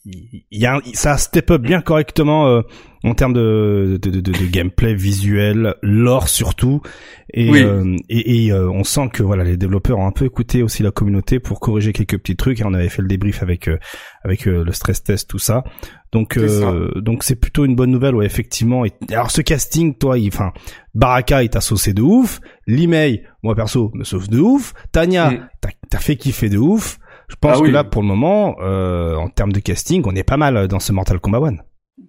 y 0.50 0.66
a 0.66 0.80
ça 0.92 1.16
step 1.16 1.50
up 1.50 1.62
bien 1.62 1.80
correctement 1.80 2.46
euh, 2.48 2.62
en 3.02 3.14
termes 3.14 3.34
de, 3.34 3.98
de, 4.00 4.10
de, 4.10 4.20
de, 4.20 4.46
gameplay 4.46 4.94
visuel, 4.94 5.74
lore 5.82 6.28
surtout, 6.28 6.80
et 7.32 7.50
euh, 7.62 7.96
et, 8.08 8.46
et 8.46 8.52
euh, 8.52 8.70
on 8.70 8.84
sent 8.84 9.10
que 9.12 9.22
voilà, 9.22 9.44
les 9.44 9.56
développeurs 9.56 9.98
ont 9.98 10.06
un 10.06 10.12
peu 10.12 10.24
écouté 10.24 10.62
aussi 10.62 10.82
la 10.82 10.90
communauté 10.90 11.38
pour 11.38 11.60
corriger 11.60 11.92
quelques 11.92 12.18
petits 12.18 12.36
trucs. 12.36 12.60
Et 12.60 12.64
on 12.64 12.72
avait 12.72 12.88
fait 12.88 13.02
le 13.02 13.08
débrief 13.08 13.42
avec 13.42 13.68
avec 14.24 14.46
le 14.46 14.72
stress 14.72 15.02
test, 15.02 15.28
tout 15.28 15.38
ça. 15.38 15.64
Donc 16.12 16.38
donc 16.96 17.24
c'est 17.24 17.36
plutôt 17.36 17.64
une 17.64 17.76
bonne 17.76 17.90
nouvelle, 17.90 18.14
ouais, 18.14 18.26
effectivement. 18.26 18.84
Et, 18.84 18.92
alors 19.10 19.30
ce 19.30 19.42
casting, 19.42 19.94
toi, 19.94 20.16
enfin, 20.26 20.52
Baraka, 20.94 21.42
il 21.42 21.50
t'a 21.50 21.60
saucé 21.60 21.92
de 21.92 22.02
ouf. 22.02 22.40
Limei, 22.66 23.24
moi 23.42 23.54
perso, 23.54 23.90
me 23.94 24.04
sauve 24.04 24.28
de 24.28 24.38
ouf. 24.38 24.72
Tanya, 24.92 25.30
mm. 25.30 25.48
t'as 25.90 25.98
fait 25.98 26.16
kiffer 26.16 26.48
de 26.48 26.58
ouf. 26.58 26.98
Je 27.34 27.48
pense 27.48 27.58
ah 27.60 27.66
que 27.66 27.70
là, 27.70 27.84
pour 27.84 28.02
le 28.02 28.08
moment, 28.08 28.56
euh, 28.60 29.16
en 29.16 29.28
termes 29.28 29.52
de 29.52 29.60
casting, 29.60 30.02
on 30.06 30.14
est 30.14 30.22
pas 30.22 30.36
mal 30.36 30.68
dans 30.68 30.80
ce 30.80 30.92
Mortal 30.92 31.18
Kombat 31.20 31.40
One. 31.40 31.62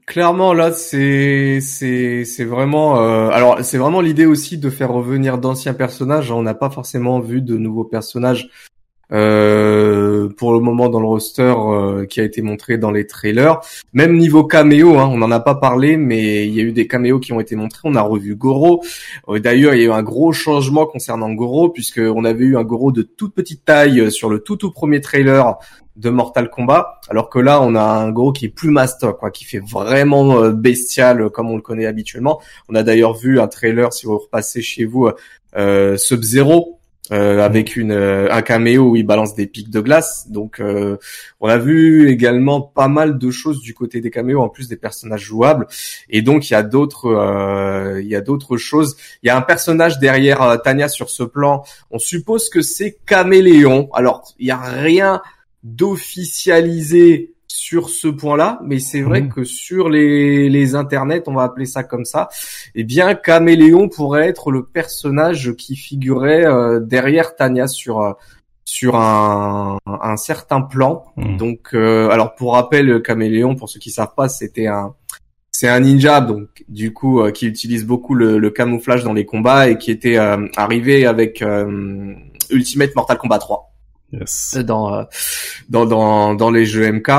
Clairement, 0.06 0.54
là, 0.54 0.72
c'est 0.72 1.60
c'est 1.62 2.26
c'est 2.26 2.46
vraiment. 2.46 3.00
Euh, 3.00 3.30
alors, 3.30 3.60
c'est 3.64 3.78
vraiment 3.78 4.02
l'idée 4.02 4.26
aussi 4.26 4.58
de 4.58 4.70
faire 4.70 4.92
revenir 4.92 5.38
d'anciens 5.38 5.74
personnages. 5.74 6.32
On 6.32 6.44
n'a 6.44 6.54
pas 6.54 6.70
forcément 6.70 7.20
vu 7.20 7.42
de 7.42 7.58
nouveaux 7.58 7.84
personnages 7.84 8.50
euh, 9.12 10.30
pour 10.30 10.54
le 10.54 10.60
moment 10.60 10.90
dans 10.90 11.00
le 11.00 11.06
roster 11.06 11.54
euh, 11.58 12.06
qui 12.06 12.20
a 12.20 12.24
été 12.24 12.42
montré 12.42 12.78
dans 12.78 12.92
les 12.92 13.06
trailers. 13.06 13.60
Même 13.94 14.18
niveau 14.18 14.44
caméo, 14.44 14.98
hein, 14.98 15.10
on 15.12 15.18
n'en 15.18 15.32
a 15.32 15.40
pas 15.40 15.56
parlé, 15.56 15.98
mais 15.98 16.48
il 16.48 16.54
y 16.54 16.60
a 16.60 16.64
eu 16.64 16.72
des 16.72 16.88
caméos 16.88 17.20
qui 17.20 17.34
ont 17.34 17.40
été 17.40 17.56
montrés. 17.56 17.82
On 17.84 17.96
a 17.96 18.02
revu 18.02 18.36
Goro. 18.36 18.84
Euh, 19.30 19.40
d'ailleurs, 19.40 19.74
il 19.76 19.82
y 19.82 19.84
a 19.84 19.88
eu 19.88 19.92
un 19.92 20.04
gros 20.04 20.32
changement 20.32 20.86
concernant 20.86 21.32
Goro, 21.34 21.70
puisque 21.70 22.00
on 22.00 22.26
avait 22.26 22.46
eu 22.46 22.58
un 22.58 22.64
Goro 22.64 22.92
de 22.92 23.04
toute 23.04 23.34
petite 23.34 23.66
taille 23.66 24.12
sur 24.12 24.30
le 24.30 24.40
tout 24.40 24.56
tout 24.56 24.72
premier 24.72 25.02
trailer 25.02 25.56
de 25.96 26.10
Mortal 26.10 26.50
Kombat, 26.50 27.00
alors 27.10 27.30
que 27.30 27.40
là 27.40 27.62
on 27.62 27.74
a 27.74 27.82
un 27.82 28.12
Goro 28.12 28.34
qui 28.34 28.46
est 28.46 28.50
plus 28.50 28.70
master, 28.70 29.16
quoi, 29.16 29.32
qui 29.32 29.46
fait 29.46 29.62
vraiment 29.66 30.50
bestial 30.50 31.30
comme 31.30 31.50
on 31.50 31.56
le 31.56 31.62
connaît 31.62 31.86
habituellement. 31.86 32.42
On 32.68 32.76
a 32.76 32.84
d'ailleurs 32.84 33.14
vu 33.14 33.40
un 33.40 33.48
trailer 33.48 33.94
si 33.94 34.06
vous 34.06 34.18
repassez 34.18 34.62
chez 34.62 34.84
vous 34.84 35.10
euh, 35.58 35.98
Sub-Zero 35.98 36.80
euh, 37.12 37.40
avec 37.46 37.76
une 37.76 37.92
euh, 37.92 38.28
un 38.32 38.42
caméo 38.42 38.90
où 38.90 38.96
il 38.96 39.06
balance 39.06 39.36
des 39.36 39.46
pics 39.46 39.70
de 39.70 39.80
glace. 39.80 40.28
Donc 40.30 40.60
euh, 40.60 40.98
on 41.40 41.48
a 41.48 41.58
vu 41.60 42.10
également 42.10 42.62
pas 42.62 42.88
mal 42.88 43.20
de 43.20 43.30
choses 43.30 43.62
du 43.62 43.76
côté 43.76 44.02
des 44.02 44.10
caméos 44.10 44.42
en 44.42 44.50
plus 44.50 44.68
des 44.68 44.76
personnages 44.76 45.22
jouables. 45.22 45.68
Et 46.10 46.24
donc 46.24 46.50
il 46.50 46.54
y 46.54 46.56
a 46.56 46.64
d'autres 46.64 48.00
il 48.02 48.08
y 48.08 48.16
a 48.16 48.22
d'autres 48.22 48.58
choses. 48.58 48.98
Il 49.22 49.28
y 49.28 49.30
a 49.30 49.38
un 49.38 49.42
personnage 49.42 50.00
derrière 50.00 50.60
Tania 50.64 50.88
sur 50.88 51.12
ce 51.12 51.22
plan. 51.22 51.64
On 51.92 52.00
suppose 52.00 52.50
que 52.50 52.62
c'est 52.62 52.98
Caméléon. 53.06 53.88
Alors 53.94 54.24
il 54.40 54.48
y 54.48 54.52
a 54.52 54.58
rien 54.58 55.22
d'officialisé 55.64 57.35
sur 57.56 57.90
ce 57.90 58.10
point-là, 58.10 58.60
mais 58.66 58.80
c'est 58.80 59.02
vrai 59.02 59.22
mmh. 59.22 59.30
que 59.30 59.44
sur 59.46 59.88
les, 59.88 60.50
les 60.50 60.76
internets, 60.76 61.24
on 61.28 61.34
va 61.34 61.44
appeler 61.44 61.66
ça 61.66 61.84
comme 61.84 62.04
ça, 62.04 62.28
eh 62.76 62.84
bien 62.84 63.16
Caméléon 63.16 63.88
pourrait 63.88 64.28
être 64.28 64.52
le 64.52 64.66
personnage 64.66 65.54
qui 65.54 65.78
figurait 65.78 66.46
euh, 66.46 66.82
derrière 66.82 67.38
Tania 67.38 67.68
sur 67.68 68.02
euh, 68.02 68.12
sur 68.66 68.98
un, 68.98 69.78
un 69.86 70.18
certain 70.18 70.60
plan. 70.60 71.06
Mmh. 71.16 71.38
Donc, 71.38 71.70
euh, 71.74 72.10
alors 72.10 72.36
pour 72.36 72.56
rappel, 72.56 73.02
Caméléon, 73.02 73.56
pour 73.56 73.70
ceux 73.70 73.80
qui 73.80 73.90
savent 73.90 74.14
pas, 74.18 74.28
c'était 74.28 74.68
un 74.68 74.94
c'est 75.50 75.70
un 75.70 75.80
ninja 75.80 76.20
donc 76.20 76.66
du 76.68 76.92
coup 76.92 77.24
qui 77.32 77.48
utilise 77.48 77.86
beaucoup 77.86 78.16
le, 78.16 78.38
le, 78.38 78.50
camouflage 78.50 79.06
dans 79.06 79.14
les 79.14 79.26
combats 79.26 79.70
et 79.70 79.78
qui 79.78 79.92
était 79.92 80.18
arrivé 80.18 81.06
avec 81.06 81.42
Ultimate 82.50 82.94
Mortal 82.94 83.18
Kombat 83.18 83.40
3. 83.40 83.72
Yes. 84.12 84.58
Dans, 84.58 85.06
dans 85.70 85.86
dans 85.86 86.36
dans 86.36 86.52
les 86.52 86.66
jeux 86.66 86.92
MK 86.92 87.10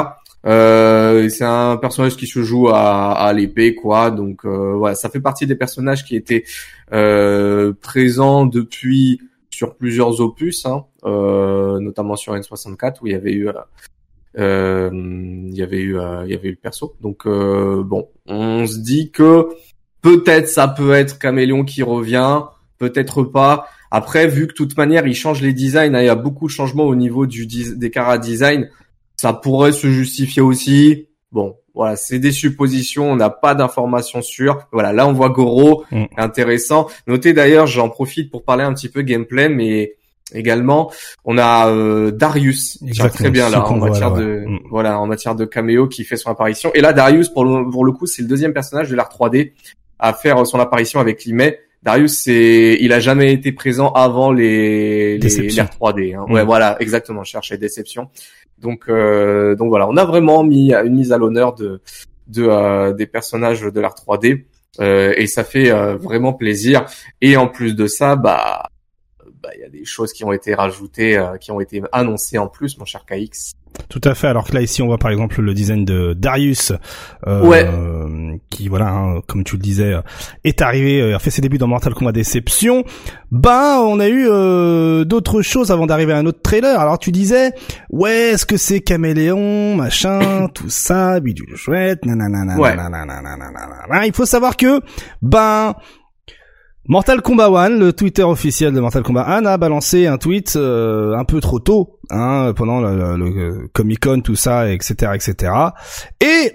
euh, 0.46 1.28
c'est 1.28 1.44
un 1.44 1.76
personnage 1.76 2.16
qui 2.16 2.26
se 2.26 2.42
joue 2.42 2.68
à, 2.68 3.12
à 3.12 3.32
l'épée, 3.32 3.74
quoi. 3.74 4.10
Donc 4.10 4.44
euh, 4.44 4.74
voilà, 4.76 4.94
ça 4.94 5.08
fait 5.10 5.20
partie 5.20 5.46
des 5.46 5.56
personnages 5.56 6.04
qui 6.04 6.14
étaient 6.14 6.44
euh, 6.92 7.72
présents 7.80 8.46
depuis 8.46 9.20
sur 9.50 9.74
plusieurs 9.74 10.20
opus, 10.20 10.64
hein, 10.66 10.84
euh, 11.04 11.80
notamment 11.80 12.14
sur 12.14 12.34
N64 12.34 12.96
où 13.02 13.06
il 13.06 13.12
y 13.12 13.16
avait 13.16 13.32
eu 13.32 13.48
euh, 14.38 14.90
il 14.92 15.56
y 15.56 15.62
avait 15.62 15.80
eu 15.80 15.96
il 16.24 16.30
y 16.30 16.34
avait 16.34 16.48
eu 16.48 16.52
le 16.52 16.58
perso. 16.62 16.94
Donc 17.00 17.26
bon, 17.26 18.08
on 18.26 18.66
se 18.66 18.78
dit 18.78 19.10
que 19.10 19.48
peut-être 20.00 20.48
ça 20.48 20.68
peut 20.68 20.92
être 20.92 21.18
Caméléon 21.18 21.64
qui 21.64 21.82
revient, 21.82 22.42
peut-être 22.78 23.24
pas. 23.24 23.66
Après, 23.90 24.26
vu 24.28 24.46
que 24.46 24.52
de 24.52 24.56
toute 24.56 24.76
manière, 24.76 25.06
il 25.06 25.14
change 25.14 25.40
les 25.40 25.52
designs, 25.52 25.94
hein, 25.94 26.02
il 26.02 26.06
y 26.06 26.10
a 26.10 26.16
beaucoup 26.16 26.46
de 26.46 26.52
changements 26.52 26.84
au 26.84 26.94
niveau 26.94 27.26
du 27.26 27.46
des 27.46 27.90
cara 27.90 28.18
design 28.18 28.68
ça 29.16 29.32
pourrait 29.32 29.72
se 29.72 29.88
justifier 29.88 30.42
aussi. 30.42 31.08
Bon, 31.32 31.56
voilà, 31.74 31.96
c'est 31.96 32.18
des 32.18 32.32
suppositions, 32.32 33.10
on 33.10 33.16
n'a 33.16 33.30
pas 33.30 33.54
d'informations 33.54 34.22
sûres. 34.22 34.66
Voilà, 34.72 34.92
là 34.92 35.06
on 35.06 35.12
voit 35.12 35.28
Goro, 35.28 35.84
mm. 35.90 36.04
intéressant. 36.16 36.88
Notez 37.06 37.32
d'ailleurs, 37.32 37.66
j'en 37.66 37.88
profite 37.88 38.30
pour 38.30 38.44
parler 38.44 38.64
un 38.64 38.72
petit 38.72 38.88
peu 38.88 39.02
gameplay, 39.02 39.48
mais 39.48 39.96
également 40.34 40.90
on 41.24 41.38
a 41.38 41.68
euh, 41.68 42.10
Darius 42.10 42.78
qui 42.78 42.98
très 42.98 43.30
bien 43.30 43.48
là 43.48 43.64
en 43.64 43.76
matière 43.76 44.12
de 44.12 44.44
mm. 44.44 44.58
voilà 44.70 44.98
en 44.98 45.06
matière 45.06 45.36
de 45.36 45.44
caméo 45.44 45.86
qui 45.86 46.04
fait 46.04 46.16
son 46.16 46.30
apparition. 46.30 46.72
Et 46.74 46.80
là 46.80 46.92
Darius 46.92 47.28
pour 47.28 47.44
le, 47.44 47.70
pour 47.70 47.84
le 47.84 47.92
coup 47.92 48.06
c'est 48.06 48.22
le 48.22 48.28
deuxième 48.28 48.52
personnage 48.52 48.88
de 48.88 48.96
l'art 48.96 49.08
3D 49.08 49.52
à 49.98 50.12
faire 50.12 50.44
son 50.46 50.58
apparition 50.58 50.98
avec 50.98 51.24
Limay. 51.24 51.60
Darius, 51.82 52.14
c'est, 52.14 52.78
il 52.80 52.92
a 52.92 52.98
jamais 52.98 53.32
été 53.32 53.52
présent 53.52 53.92
avant 53.92 54.32
les 54.32 55.18
les, 55.18 55.28
3D. 55.28 56.16
Hein. 56.16 56.24
Ouais, 56.28 56.42
mm. 56.42 56.46
voilà, 56.46 56.76
exactement. 56.80 57.22
Je 57.22 57.30
cherchais 57.30 57.58
déception. 57.58 58.08
Donc, 58.58 58.84
euh, 58.88 59.54
donc 59.54 59.68
voilà, 59.68 59.88
on 59.88 59.96
a 59.96 60.04
vraiment 60.04 60.42
mis 60.42 60.72
une 60.72 60.94
mise 60.94 61.12
à 61.12 61.18
l'honneur 61.18 61.54
de, 61.54 61.80
de 62.28 62.44
euh, 62.44 62.92
des 62.92 63.06
personnages 63.06 63.60
de 63.60 63.80
l'art 63.80 63.94
3D 63.94 64.44
euh, 64.80 65.14
et 65.16 65.26
ça 65.26 65.44
fait 65.44 65.70
vraiment 65.96 66.32
plaisir. 66.32 66.86
Et 67.20 67.36
en 67.36 67.48
plus 67.48 67.74
de 67.74 67.86
ça, 67.86 68.16
bah, 68.16 68.68
bah, 69.46 69.54
il 69.54 69.60
y 69.60 69.64
a 69.64 69.68
des 69.68 69.84
choses 69.84 70.12
qui 70.12 70.24
ont 70.24 70.32
été 70.32 70.54
rajoutées, 70.54 71.22
qui 71.40 71.52
ont 71.52 71.60
été 71.60 71.82
annoncées 71.92 72.38
en 72.38 72.48
plus, 72.48 72.78
mon 72.78 72.84
cher 72.84 73.04
KX. 73.06 73.54
Tout 73.88 74.00
à 74.04 74.14
fait. 74.14 74.26
Alors 74.26 74.46
que 74.46 74.54
là 74.54 74.62
ici 74.62 74.82
on 74.82 74.86
voit 74.86 74.98
par 74.98 75.10
exemple 75.10 75.40
le 75.40 75.54
design 75.54 75.84
de 75.84 76.14
Darius, 76.14 76.72
euh, 77.26 78.36
qui 78.50 78.68
voilà, 78.68 78.88
hein, 78.88 79.20
comme 79.26 79.44
tu 79.44 79.56
le 79.56 79.62
disais, 79.62 79.94
est 80.44 80.62
arrivé, 80.62 81.00
euh, 81.00 81.16
a 81.16 81.18
fait 81.18 81.30
ses 81.30 81.40
débuts 81.40 81.58
dans 81.58 81.66
Mortal 81.66 81.94
Kombat 81.94 82.12
Déception. 82.12 82.84
Ben 83.30 83.78
on 83.80 84.00
a 84.00 84.08
eu 84.08 84.26
euh, 84.28 85.04
d'autres 85.04 85.42
choses 85.42 85.70
avant 85.70 85.86
d'arriver 85.86 86.12
à 86.12 86.18
un 86.18 86.26
autre 86.26 86.42
trailer. 86.42 86.80
Alors 86.80 86.98
tu 86.98 87.12
disais, 87.12 87.52
ouais, 87.90 88.32
est-ce 88.32 88.46
que 88.46 88.56
c'est 88.56 88.80
Caméléon, 88.80 89.76
machin, 89.76 90.48
tout 90.54 90.70
ça, 90.70 91.20
bidule 91.20 91.56
chouette, 91.56 92.04
nanana, 92.04 92.58
ouais. 92.58 92.76
Il 94.06 94.12
faut 94.12 94.26
savoir 94.26 94.56
que 94.56 94.80
ben 95.22 95.74
Mortal 96.88 97.20
Kombat 97.20 97.50
One, 97.50 97.78
le 97.80 97.92
Twitter 97.92 98.22
officiel 98.22 98.72
de 98.72 98.80
Mortal 98.80 99.02
Kombat 99.02 99.26
1 99.26 99.44
a 99.44 99.56
balancé 99.56 100.06
un 100.06 100.18
tweet 100.18 100.54
euh, 100.56 101.16
un 101.16 101.24
peu 101.24 101.40
trop 101.40 101.58
tôt, 101.58 101.98
hein, 102.10 102.52
pendant 102.54 102.80
le, 102.80 103.16
le, 103.16 103.68
Comic 103.72 104.00
Con, 104.00 104.20
tout 104.20 104.36
ça, 104.36 104.72
etc., 104.72 105.12
etc. 105.14 105.52
Et 106.20 106.52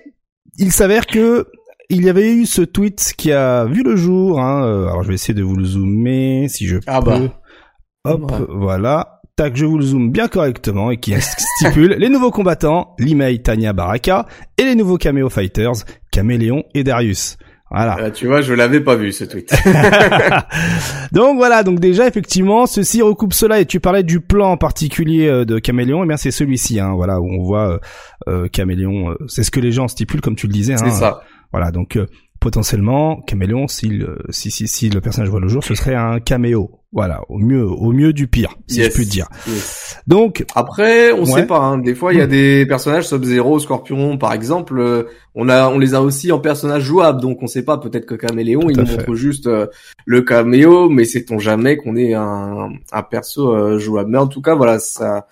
il 0.58 0.72
s'avère 0.72 1.06
que 1.06 1.48
il 1.90 2.06
y 2.06 2.10
avait 2.10 2.34
eu 2.34 2.46
ce 2.46 2.62
tweet 2.62 3.14
qui 3.18 3.34
a 3.34 3.66
vu 3.66 3.84
le 3.84 3.98
jour. 3.98 4.40
Hein, 4.40 4.64
euh, 4.64 4.88
alors 4.88 5.04
je 5.04 5.10
vais 5.10 5.16
essayer 5.16 5.34
de 5.34 5.44
vous 5.44 5.58
le 5.58 5.66
zoomer 5.66 6.48
si 6.48 6.66
je 6.66 6.78
ah 6.88 7.02
bah. 7.02 7.20
peux. 7.20 7.30
Hop, 8.10 8.32
voilà. 8.50 9.22
Tac, 9.36 9.56
je 9.56 9.66
vous 9.66 9.78
le 9.78 9.84
zoome 9.84 10.12
bien 10.12 10.28
correctement 10.28 10.92
et 10.92 10.98
qui 10.98 11.14
stipule 11.58 11.96
les 11.98 12.10
nouveaux 12.10 12.32
combattants, 12.32 12.96
Limei, 13.00 13.42
Tanya, 13.42 13.74
Baraka 13.74 14.26
et 14.58 14.64
les 14.64 14.76
nouveaux 14.76 14.98
cameo 14.98 15.30
fighters, 15.30 15.84
Caméléon 16.12 16.64
et 16.74 16.84
Darius. 16.84 17.38
Voilà. 17.72 17.98
Euh, 18.00 18.12
tu 18.12 18.28
vois, 18.28 18.42
je 18.42 18.54
l'avais 18.54 18.82
pas 18.82 18.96
vu 18.96 19.14
ce 19.14 19.24
tweet. 19.24 19.50
donc 21.14 21.38
voilà, 21.38 21.64
donc 21.64 21.80
déjà 21.80 22.06
effectivement, 22.06 22.66
ceci 22.66 23.02
recoupe 23.02 23.34
cela 23.34 23.62
et 23.62 23.66
tu 23.66 23.80
parlais 23.80 24.04
du 24.04 24.20
plan 24.20 24.52
en 24.52 24.58
particulier 24.58 25.28
euh, 25.28 25.46
de 25.46 25.58
Caméléon, 25.58 26.02
et 26.02 26.04
eh 26.04 26.08
bien 26.08 26.18
c'est 26.18 26.32
celui-ci, 26.32 26.82
hein, 26.82 26.92
voilà 26.94 27.22
où 27.22 27.30
on 27.32 27.44
voit 27.44 27.80
euh, 28.28 28.50
Caméléon. 28.50 29.16
c'est 29.28 29.44
ce 29.44 29.52
que 29.52 29.62
les 29.62 29.72
gens 29.72 29.88
stipulent, 29.88 30.22
comme 30.22 30.36
tu 30.36 30.48
le 30.48 30.54
disais. 30.54 30.76
C'est 30.76 30.86
hein, 30.86 30.90
ça. 30.92 31.22
Voilà, 31.54 31.72
donc 31.72 31.98
potentiellement 32.42 33.22
Caméléon, 33.22 33.68
si, 33.68 34.02
si 34.30 34.52
si 34.52 34.68
si 34.68 34.90
le 34.90 35.00
personnage 35.00 35.30
voit 35.30 35.40
le 35.40 35.48
jour, 35.48 35.64
ce 35.64 35.74
serait 35.74 35.96
un 35.96 36.20
caméo. 36.20 36.81
Voilà, 36.94 37.22
au 37.30 37.38
mieux, 37.38 37.66
au 37.66 37.94
mieux 37.94 38.12
du 38.12 38.28
pire, 38.28 38.58
si 38.68 38.84
je 38.84 38.90
puis 38.90 39.06
dire. 39.06 39.30
Donc 40.08 40.46
après, 40.56 41.14
on 41.14 41.26
sait 41.26 41.46
pas. 41.46 41.60
Hein. 41.60 41.78
Des 41.78 41.96
fois, 41.96 42.14
il 42.14 42.20
y 42.20 42.22
a 42.22 42.28
hmm. 42.28 42.32
des 42.32 42.66
personnages 42.66 43.08
Sub-Zero, 43.08 43.60
Scorpion, 43.60 44.18
par 44.18 44.34
exemple. 44.34 44.78
Euh, 44.78 45.04
on 45.34 45.48
a, 45.48 45.70
on 45.70 45.80
les 45.80 45.94
a 45.94 46.02
aussi 46.02 46.34
en 46.34 46.40
personnages 46.40 46.84
jouables, 46.84 47.22
donc 47.22 47.42
on 47.42 47.48
sait 47.48 47.64
pas. 47.64 47.78
Peut-être 47.78 48.06
que 48.06 48.16
Caméléon, 48.16 48.70
il 48.70 48.78
nous 48.78 48.86
montre 48.86 49.16
juste 49.16 49.48
euh, 49.48 49.68
le 50.06 50.22
caméo, 50.22 50.90
mais 50.90 51.06
sait-on 51.06 51.40
jamais 51.40 51.78
qu'on 51.78 51.96
ait 51.96 52.14
un, 52.14 52.72
un 52.92 53.04
perso 53.04 53.56
euh, 53.56 53.80
jouable. 53.80 54.12
Mais 54.12 54.18
en 54.18 54.28
tout 54.28 54.42
cas, 54.42 54.56
voilà, 54.56 54.78
ça, 54.78 55.28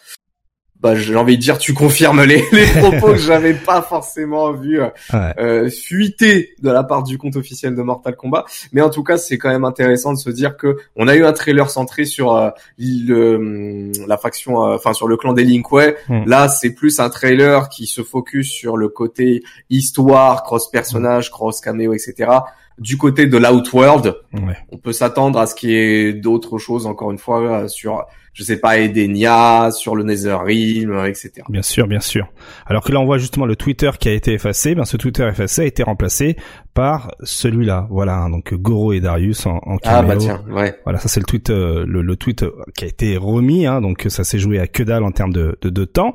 bah, 0.79 0.95
j'ai 0.95 1.15
envie 1.15 1.37
de 1.37 1.41
dire, 1.41 1.57
tu 1.57 1.73
confirmes 1.73 2.23
les, 2.23 2.43
les 2.53 2.65
propos 2.79 3.11
que 3.11 3.17
j'avais 3.17 3.53
pas 3.53 3.81
forcément 3.81 4.53
vu 4.53 4.79
euh, 5.13 5.69
fuiter 5.69 6.53
de 6.61 6.69
la 6.69 6.83
part 6.83 7.03
du 7.03 7.17
compte 7.17 7.35
officiel 7.35 7.75
de 7.75 7.81
Mortal 7.81 8.15
Kombat. 8.15 8.45
Mais 8.71 8.81
en 8.81 8.89
tout 8.89 9.03
cas, 9.03 9.17
c'est 9.17 9.37
quand 9.37 9.49
même 9.49 9.65
intéressant 9.65 10.13
de 10.13 10.17
se 10.17 10.29
dire 10.29 10.55
que 10.55 10.77
on 10.95 11.07
a 11.09 11.15
eu 11.15 11.25
un 11.25 11.33
trailer 11.33 11.69
centré 11.69 12.05
sur 12.05 12.33
euh, 12.33 12.49
le, 12.77 13.91
la 14.07 14.17
faction, 14.17 14.65
euh, 14.65 14.75
enfin 14.75 14.93
sur 14.93 15.09
le 15.09 15.17
clan 15.17 15.33
des 15.33 15.43
Linkway. 15.43 15.97
Hmm. 16.07 16.23
Là, 16.25 16.47
c'est 16.47 16.71
plus 16.71 16.99
un 17.01 17.09
trailer 17.09 17.67
qui 17.67 17.85
se 17.85 18.01
focus 18.01 18.49
sur 18.49 18.77
le 18.77 18.87
côté 18.87 19.43
histoire, 19.69 20.43
cross 20.43 20.71
personnage, 20.71 21.29
cross 21.29 21.59
caméo, 21.59 21.93
etc 21.93 22.31
du 22.77 22.95
côté 22.95 23.27
de 23.27 23.37
l'Outworld, 23.37 24.15
ouais. 24.33 24.57
on 24.71 24.77
peut 24.77 24.93
s'attendre 24.93 25.37
à 25.37 25.47
ce 25.47 25.53
qu'il 25.53 25.71
y 25.71 25.75
ait 25.75 26.13
d'autres 26.13 26.57
choses, 26.57 26.85
encore 26.85 27.11
une 27.11 27.17
fois, 27.17 27.67
sur 27.67 28.05
je 28.39 28.45
sais 28.45 28.55
pas, 28.55 28.79
Edenia, 28.79 29.69
sur 29.69 29.97
le 29.97 30.03
Netherrealm, 30.03 31.05
etc. 31.05 31.31
Bien 31.49 31.61
sûr, 31.61 31.87
bien 31.87 31.99
sûr. 31.99 32.25
Alors 32.65 32.85
que 32.85 32.93
là, 32.93 33.01
on 33.01 33.05
voit 33.05 33.17
justement 33.17 33.45
le 33.45 33.57
Twitter 33.57 33.91
qui 33.99 34.07
a 34.07 34.13
été 34.13 34.31
effacé. 34.31 34.75
Ben, 34.75 34.85
ce 34.85 34.95
Twitter 34.95 35.27
effacé 35.27 35.63
a 35.63 35.65
été 35.65 35.83
remplacé 35.83 36.37
par 36.73 37.11
celui-là. 37.21 37.87
Voilà, 37.89 38.15
hein, 38.15 38.29
donc 38.29 38.53
Goro 38.53 38.93
et 38.93 39.01
Darius 39.01 39.45
en, 39.45 39.59
en 39.65 39.75
Ah 39.83 40.03
bah 40.03 40.15
tiens, 40.15 40.41
ouais. 40.49 40.79
Voilà, 40.85 40.99
ça 40.99 41.09
c'est 41.09 41.19
le 41.19 41.25
tweet, 41.25 41.49
euh, 41.49 41.83
le, 41.85 42.15
tweet 42.15 42.43
euh, 42.43 42.51
qui 42.77 42.85
a 42.85 42.87
été 42.87 43.17
remis. 43.17 43.65
Hein, 43.65 43.81
donc 43.81 44.05
ça 44.07 44.23
s'est 44.23 44.39
joué 44.39 44.57
à 44.57 44.67
que 44.67 44.83
dalle 44.83 45.03
en 45.03 45.11
termes 45.11 45.33
de, 45.33 45.57
de, 45.61 45.69
de, 45.69 45.83
temps. 45.83 46.13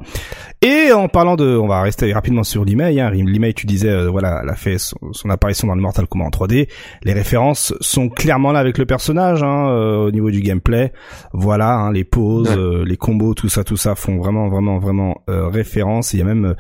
Et 0.63 0.93
en 0.93 1.09
parlant 1.09 1.37
de, 1.37 1.59
on 1.59 1.67
va 1.67 1.83
rester 1.83 2.11
rapidement 2.15 2.45
sur 2.45 2.65
l'email. 2.65 2.99
Hein, 2.99 3.11
l'email, 3.11 3.53
tu 3.53 3.67
disais, 3.67 3.91
euh, 3.91 4.09
voilà, 4.09 4.41
elle 4.43 4.49
a 4.49 4.55
fait 4.55 4.79
son, 4.79 4.97
apparition 5.29 5.69
dans 5.69 5.75
le 5.75 5.83
Mortal 5.83 6.07
Kombat 6.07 6.25
en 6.25 6.31
3D. 6.31 6.71
Les 7.03 7.13
références 7.13 7.75
sont 7.81 8.09
clairement 8.09 8.51
là 8.51 8.61
avec 8.61 8.79
le 8.79 8.87
personnage 8.87 9.43
hein, 9.43 9.67
au 9.67 10.11
niveau 10.11 10.31
du 10.31 10.41
gameplay. 10.41 10.91
Voilà, 11.35 11.75
hein, 11.75 11.93
les 11.93 12.05
poses, 12.15 12.57
les 12.57 12.97
combos, 12.97 13.35
tout 13.35 13.49
ça, 13.49 13.65
tout 13.65 13.77
ça 13.77 13.97
font 13.97 14.19
vraiment, 14.19 14.49
vraiment, 14.49 14.79
vraiment 14.79 15.23
référence. 15.27 16.13
Il 16.13 16.21
y 16.21 16.23
a 16.23 16.25
même 16.25 16.55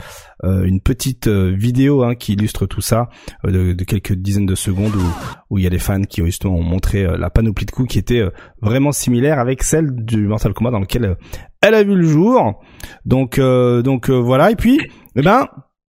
euh, 0.44 0.64
une 0.64 0.80
petite 0.80 1.28
euh, 1.28 1.54
vidéo 1.56 2.02
hein, 2.02 2.16
qui 2.16 2.34
illustre 2.34 2.66
tout 2.66 2.80
ça 2.80 3.08
euh, 3.46 3.50
de, 3.50 3.72
de, 3.72 3.84
quelques 3.84 4.12
dizaines 4.12 4.46
de 4.46 4.54
secondes 4.54 4.94
où, 4.94 5.04
où 5.48 5.58
il 5.58 5.64
y 5.64 5.66
a 5.66 5.70
des 5.70 5.78
fans 5.78 6.02
qui 6.02 6.22
justement 6.24 6.56
ont 6.56 6.62
montré 6.62 7.06
la 7.16 7.30
panoplie 7.30 7.64
de 7.64 7.70
coups 7.70 7.88
qui 7.88 7.98
était 7.98 8.22
vraiment 8.60 8.92
similaire 8.92 9.38
avec 9.38 9.62
celle 9.62 9.94
du 9.94 10.26
Mortal 10.26 10.52
Kombat 10.52 10.70
dans 10.70 10.80
lequel 10.80 11.16
elle 11.62 11.74
a 11.74 11.82
vu 11.82 11.94
le 11.94 12.06
jour. 12.06 12.62
Donc 13.06 13.38
donc 13.38 14.10
voilà 14.10 14.50
et 14.50 14.56
puis 14.56 14.80
eh 15.16 15.22
ben 15.22 15.46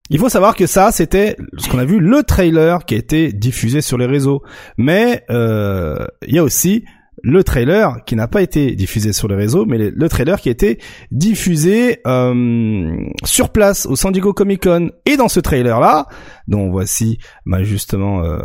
il 0.10 0.20
faut 0.20 0.30
savoir 0.30 0.56
que 0.56 0.68
ça, 0.68 0.92
c'était 0.92 1.38
ce 1.58 1.70
qu'on 1.70 1.80
a 1.80 1.86
vu, 1.86 2.00
le 2.00 2.24
trailer 2.24 2.86
qui 2.86 2.94
a 2.94 2.98
été 2.98 3.32
diffusé 3.32 3.82
sur 3.82 3.98
les 3.98 4.06
réseaux. 4.06 4.44
Mais 4.78 5.24
il 5.30 6.36
y 6.36 6.38
a 6.38 6.44
aussi 6.44 6.84
le 7.24 7.44
trailer 7.44 8.04
qui 8.06 8.18
n'a 8.18 8.28
pas 8.28 8.42
été 8.42 8.76
diffusé 8.76 9.14
sur 9.14 9.30
les 9.30 9.36
réseaux, 9.36 9.66
mais 9.66 9.78
le, 9.78 10.10
trailer 10.10 10.42
qui 10.42 10.50
a 10.50 10.52
été 10.52 10.80
diffusé 11.10 12.02
euh, 12.06 12.96
sur 13.24 13.50
place 13.50 13.86
au 13.86 13.96
San 13.96 14.12
Diego 14.12 14.34
Comic 14.34 14.64
Con. 14.64 14.92
Et 15.06 15.16
dans 15.16 15.30
ce 15.30 15.40
trailer-là, 15.40 16.08
dont 16.50 16.70
voici 16.70 17.20
bah, 17.46 17.64
justement 17.64 18.24
euh, 18.24 18.40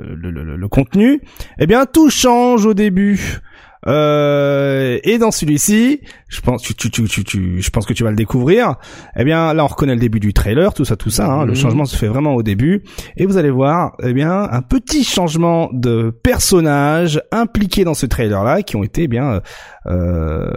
le, 0.00 0.32
le, 0.32 0.56
le, 0.56 0.68
contenu, 0.68 1.20
eh 1.60 1.66
bien 1.66 1.86
tout 1.86 2.10
change 2.10 2.66
au 2.66 2.74
début. 2.74 3.38
Euh, 3.88 4.98
et 5.02 5.18
dans 5.18 5.30
celui-ci, 5.30 6.00
je 6.28 6.40
pense, 6.40 6.62
tu, 6.62 6.74
tu, 6.74 6.90
tu, 6.90 7.24
tu, 7.24 7.60
je 7.60 7.70
pense 7.70 7.84
que 7.86 7.92
tu 7.92 8.04
vas 8.04 8.10
le 8.10 8.16
découvrir. 8.16 8.76
Eh 9.16 9.24
bien, 9.24 9.52
là, 9.54 9.64
on 9.64 9.68
reconnaît 9.68 9.94
le 9.94 10.00
début 10.00 10.20
du 10.20 10.32
trailer, 10.32 10.72
tout 10.72 10.84
ça, 10.84 10.96
tout 10.96 11.10
ça. 11.10 11.26
Hein. 11.26 11.44
Le 11.44 11.52
mhm. 11.52 11.56
changement 11.56 11.84
se 11.84 11.96
fait 11.96 12.06
vraiment 12.06 12.34
au 12.34 12.42
début, 12.42 12.82
et 13.16 13.26
vous 13.26 13.36
allez 13.36 13.50
voir, 13.50 13.96
eh 14.02 14.12
bien, 14.12 14.48
un 14.50 14.62
petit 14.62 15.04
changement 15.04 15.68
de 15.72 16.10
personnages 16.22 17.20
impliqués 17.32 17.84
dans 17.84 17.94
ce 17.94 18.06
trailer-là, 18.06 18.62
qui 18.62 18.76
ont 18.76 18.84
été, 18.84 19.04
eh 19.04 19.08
bien, 19.08 19.40
euh, 19.86 20.48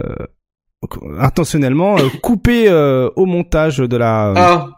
intentionnellement 1.18 1.98
euh, 1.98 2.08
coupés 2.22 2.68
euh, 2.68 3.10
au 3.16 3.26
montage 3.26 3.78
de 3.78 3.96
la. 3.96 4.32
Ah. 4.36 4.68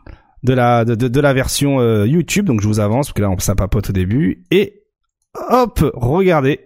De 0.44 0.52
la 0.52 0.84
de, 0.84 0.94
de, 0.94 1.20
la 1.20 1.32
version 1.32 1.80
euh, 1.80 2.06
YouTube, 2.06 2.46
donc 2.46 2.60
je 2.60 2.68
vous 2.68 2.78
avance 2.78 3.08
parce 3.08 3.14
que 3.14 3.22
là 3.22 3.28
on 3.28 3.36
ça 3.40 3.56
papote 3.56 3.90
au 3.90 3.92
début 3.92 4.44
et 4.52 4.84
hop, 5.50 5.84
regardez 5.94 6.60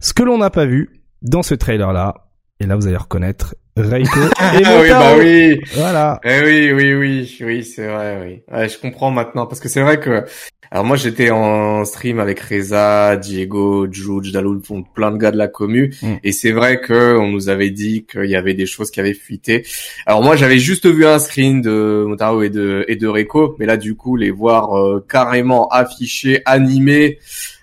ce 0.00 0.12
que 0.12 0.24
l'on 0.24 0.38
n'a 0.38 0.50
pas 0.50 0.66
vu 0.66 0.97
dans 1.22 1.42
ce 1.42 1.54
trailer 1.54 1.92
là. 1.92 2.14
Et 2.60 2.66
là, 2.66 2.74
vous 2.74 2.88
allez 2.88 2.96
reconnaître 2.96 3.54
Reiko 3.76 4.20
et 4.20 4.64
ah 4.64 4.80
oui, 4.82 4.90
bah 4.90 5.14
oui. 5.16 5.60
Voilà. 5.74 6.20
Eh 6.24 6.40
oui, 6.42 6.72
oui, 6.72 6.94
oui, 6.94 7.38
oui, 7.40 7.64
c'est 7.64 7.86
vrai, 7.86 8.18
oui. 8.20 8.42
Ouais, 8.52 8.68
je 8.68 8.78
comprends 8.78 9.12
maintenant 9.12 9.46
parce 9.46 9.60
que 9.60 9.68
c'est 9.68 9.82
vrai 9.82 10.00
que 10.00 10.24
alors 10.70 10.84
moi 10.84 10.96
j'étais 10.96 11.30
en 11.30 11.84
stream 11.86 12.20
avec 12.20 12.40
Reza, 12.40 13.16
Diego, 13.16 13.90
Juge, 13.90 14.32
Daloul, 14.32 14.60
plein 14.94 15.10
de 15.10 15.16
gars 15.16 15.30
de 15.30 15.38
la 15.38 15.48
commu 15.48 15.94
mm. 16.02 16.16
et 16.22 16.32
c'est 16.32 16.52
vrai 16.52 16.80
que 16.80 17.16
on 17.16 17.28
nous 17.28 17.48
avait 17.48 17.70
dit 17.70 18.04
qu'il 18.04 18.26
y 18.28 18.36
avait 18.36 18.52
des 18.52 18.66
choses 18.66 18.90
qui 18.90 19.00
avaient 19.00 19.14
fuité. 19.14 19.64
Alors 20.04 20.22
moi 20.22 20.36
j'avais 20.36 20.58
juste 20.58 20.86
vu 20.86 21.06
un 21.06 21.18
screen 21.18 21.62
de 21.62 22.04
Motaro 22.06 22.42
et 22.42 22.50
de 22.50 22.84
et 22.88 22.96
de 22.96 23.06
Reiko, 23.06 23.56
mais 23.58 23.64
là 23.64 23.78
du 23.78 23.94
coup 23.94 24.16
les 24.16 24.30
voir 24.30 24.76
euh, 24.78 25.04
carrément 25.08 25.68
affichés, 25.68 26.42
animés 26.44 27.18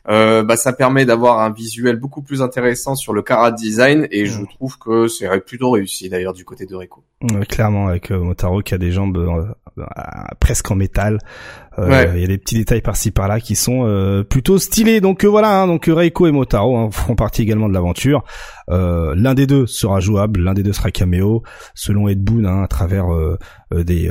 euh, 0.08 0.44
bah, 0.44 0.56
ça 0.56 0.74
permet 0.74 1.06
d'avoir 1.06 1.40
un 1.40 1.52
visuel 1.52 1.96
beaucoup 1.96 2.22
plus 2.22 2.42
intéressant 2.42 2.96
sur 2.96 3.14
le 3.14 3.22
Karat 3.22 3.52
design 3.52 4.08
et 4.12 4.26
je 4.26 4.44
trouve 4.44 4.78
que 4.78 5.08
c'est 5.08 5.28
plutôt 5.46 5.72
réussi 5.72 6.10
d'ailleurs 6.10 6.34
du 6.34 6.46
côté 6.46 6.66
de 6.66 6.76
Rico. 6.76 7.04
clairement 7.50 7.88
avec 7.88 8.12
euh, 8.12 8.20
Motaro 8.20 8.62
qui 8.62 8.74
a 8.74 8.78
des 8.78 8.92
jambes 8.92 9.18
euh, 9.18 9.46
presque 10.40 10.72
en 10.72 10.76
métal. 10.76 11.20
Il 11.78 11.92
y 11.92 12.24
a 12.24 12.28
des 12.28 12.38
petits 12.38 12.56
détails 12.56 12.82
par-ci 12.82 13.12
par-là 13.12 13.42
qui 13.42 13.56
sont 13.56 14.24
plutôt 14.30 14.58
stylés. 14.58 15.02
Donc 15.02 15.26
voilà, 15.26 15.62
hein, 15.62 15.68
donc 15.68 15.86
Reiko 15.88 16.28
et 16.28 16.32
Motaro 16.32 16.78
hein, 16.78 16.90
feront 16.92 17.16
partie 17.16 17.42
également 17.42 17.68
de 17.68 17.74
l'aventure. 17.74 18.24
l'un 18.70 19.34
des 19.34 19.46
deux 19.46 19.68
sera 19.68 20.00
jouable, 20.00 20.42
l'un 20.42 20.54
des 20.54 20.64
deux 20.64 20.74
sera 20.74 20.92
caméo, 20.92 21.44
selon 21.74 22.08
Ed 22.08 22.24
Boon, 22.24 22.46
hein, 22.46 22.64
à 22.64 22.68
travers 22.68 23.08
des, 23.72 24.10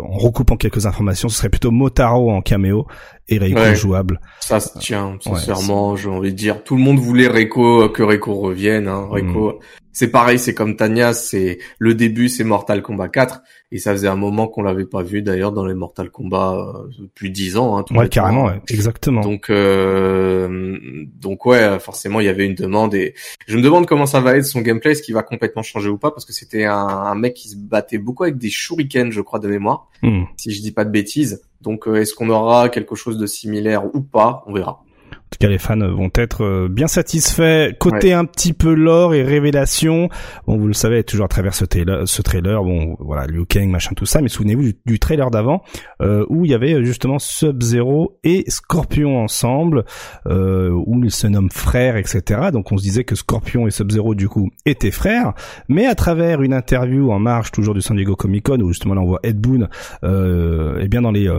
en 0.00 0.16
recoupant 0.16 0.56
quelques 0.56 0.86
informations, 0.86 1.28
ce 1.28 1.36
serait 1.36 1.50
plutôt 1.50 1.70
Motaro 1.70 2.30
en 2.30 2.40
caméo 2.40 2.86
et 3.30 3.38
Reiko 3.38 3.74
jouable. 3.74 4.20
Ça 4.40 4.60
se 4.60 4.78
tient, 4.78 5.16
sincèrement, 5.20 5.96
j'ai 5.96 6.08
envie 6.08 6.32
de 6.32 6.36
dire. 6.36 6.62
Tout 6.64 6.76
le 6.76 6.82
monde 6.82 6.98
voulait 6.98 7.28
Reiko, 7.28 7.88
que 7.88 8.02
Reiko 8.02 8.34
revienne. 8.34 8.88
Hein. 8.88 9.06
Reiko, 9.10 9.52
mm. 9.52 9.58
C'est 9.92 10.10
pareil, 10.10 10.38
c'est 10.38 10.54
comme 10.54 10.76
Tanya, 10.76 11.12
c'est 11.12 11.58
le 11.78 11.94
début, 11.94 12.28
c'est 12.28 12.44
Mortal 12.44 12.82
Kombat 12.82 13.08
4, 13.08 13.42
et 13.72 13.78
ça 13.78 13.92
faisait 13.92 14.08
un 14.08 14.16
moment 14.16 14.48
qu'on 14.48 14.62
l'avait 14.62 14.84
pas 14.84 15.02
vu 15.02 15.22
d'ailleurs 15.22 15.52
dans 15.52 15.66
les 15.66 15.74
Mortal 15.74 16.10
Kombat 16.10 16.54
euh, 16.54 16.88
depuis 16.98 17.30
10 17.30 17.56
ans. 17.56 17.78
Hein, 17.78 17.84
ouais, 17.90 18.08
carrément, 18.08 18.46
ouais, 18.46 18.60
exactement. 18.68 19.20
Donc, 19.20 19.50
euh, 19.50 20.78
donc 21.20 21.46
ouais, 21.46 21.78
forcément, 21.80 22.20
il 22.20 22.26
y 22.26 22.30
avait 22.30 22.46
une 22.46 22.54
demande, 22.54 22.94
et 22.94 23.14
je 23.46 23.56
me 23.56 23.62
demande 23.62 23.86
comment 23.86 24.06
ça 24.06 24.20
va 24.20 24.36
être 24.36 24.44
son 24.44 24.60
gameplay, 24.60 24.92
est-ce 24.92 25.02
qu'il 25.02 25.14
va 25.14 25.22
complètement 25.22 25.62
changer 25.62 25.88
ou 25.88 25.98
pas, 25.98 26.10
parce 26.10 26.24
que 26.24 26.32
c'était 26.32 26.64
un, 26.64 26.74
un, 26.74 27.14
mec 27.14 27.34
qui 27.34 27.48
se 27.48 27.56
battait 27.56 27.98
beaucoup 27.98 28.22
avec 28.24 28.38
des 28.38 28.50
shurikens, 28.50 29.12
je 29.12 29.20
crois, 29.20 29.38
de 29.38 29.48
mémoire, 29.48 29.88
mm. 30.02 30.24
si 30.36 30.52
je 30.52 30.62
dis 30.62 30.72
pas 30.72 30.84
de 30.84 30.90
bêtises. 30.90 31.42
Donc 31.60 31.86
euh, 31.86 31.96
est-ce 31.96 32.14
qu'on 32.14 32.30
aura 32.30 32.68
quelque 32.68 32.94
chose 32.94 33.18
de 33.18 33.26
similaire 33.26 33.94
ou 33.94 34.00
pas? 34.00 34.42
On 34.46 34.54
verra. 34.54 34.82
En 35.30 35.36
tout 35.38 35.46
cas, 35.46 35.48
les 35.48 35.58
fans 35.58 35.78
vont 35.78 36.10
être 36.16 36.44
euh, 36.44 36.68
bien 36.68 36.88
satisfaits. 36.88 37.74
Côté 37.78 38.12
un 38.12 38.24
petit 38.24 38.52
peu 38.52 38.74
lore 38.74 39.14
et 39.14 39.22
révélation, 39.22 40.08
bon, 40.48 40.58
vous 40.58 40.66
le 40.66 40.72
savez, 40.72 41.04
toujours 41.04 41.26
à 41.26 41.28
travers 41.28 41.54
ce 41.54 41.64
trailer, 41.64 42.08
ce 42.08 42.20
trailer 42.20 42.64
bon, 42.64 42.96
voilà, 42.98 43.28
Liu 43.28 43.46
Kang, 43.46 43.68
machin, 43.68 43.92
tout 43.94 44.06
ça, 44.06 44.22
mais 44.22 44.28
souvenez-vous 44.28 44.72
du, 44.84 44.98
trailer 44.98 45.30
d'avant, 45.30 45.62
euh, 46.02 46.26
où 46.30 46.44
il 46.46 46.50
y 46.50 46.54
avait 46.54 46.84
justement 46.84 47.20
Sub-Zero 47.20 48.18
et 48.24 48.44
Scorpion 48.48 49.22
ensemble, 49.22 49.84
euh, 50.26 50.70
où 50.70 51.00
ils 51.04 51.12
se 51.12 51.28
nomment 51.28 51.52
frères, 51.52 51.96
etc. 51.96 52.48
Donc 52.52 52.72
on 52.72 52.76
se 52.76 52.82
disait 52.82 53.04
que 53.04 53.14
Scorpion 53.14 53.68
et 53.68 53.70
Sub-Zero, 53.70 54.16
du 54.16 54.28
coup, 54.28 54.50
étaient 54.66 54.90
frères, 54.90 55.34
mais 55.68 55.86
à 55.86 55.94
travers 55.94 56.42
une 56.42 56.54
interview 56.54 57.12
en 57.12 57.20
marche, 57.20 57.52
toujours 57.52 57.74
du 57.74 57.82
San 57.82 57.96
Diego 57.96 58.16
Comic 58.16 58.46
Con, 58.46 58.58
où 58.62 58.68
justement 58.70 58.94
là 58.94 59.00
on 59.00 59.06
voit 59.06 59.20
Ed 59.22 59.38
Boon, 59.38 59.68
euh, 60.02 60.80
et 60.80 60.88
bien 60.88 61.02
dans 61.02 61.12
les, 61.12 61.30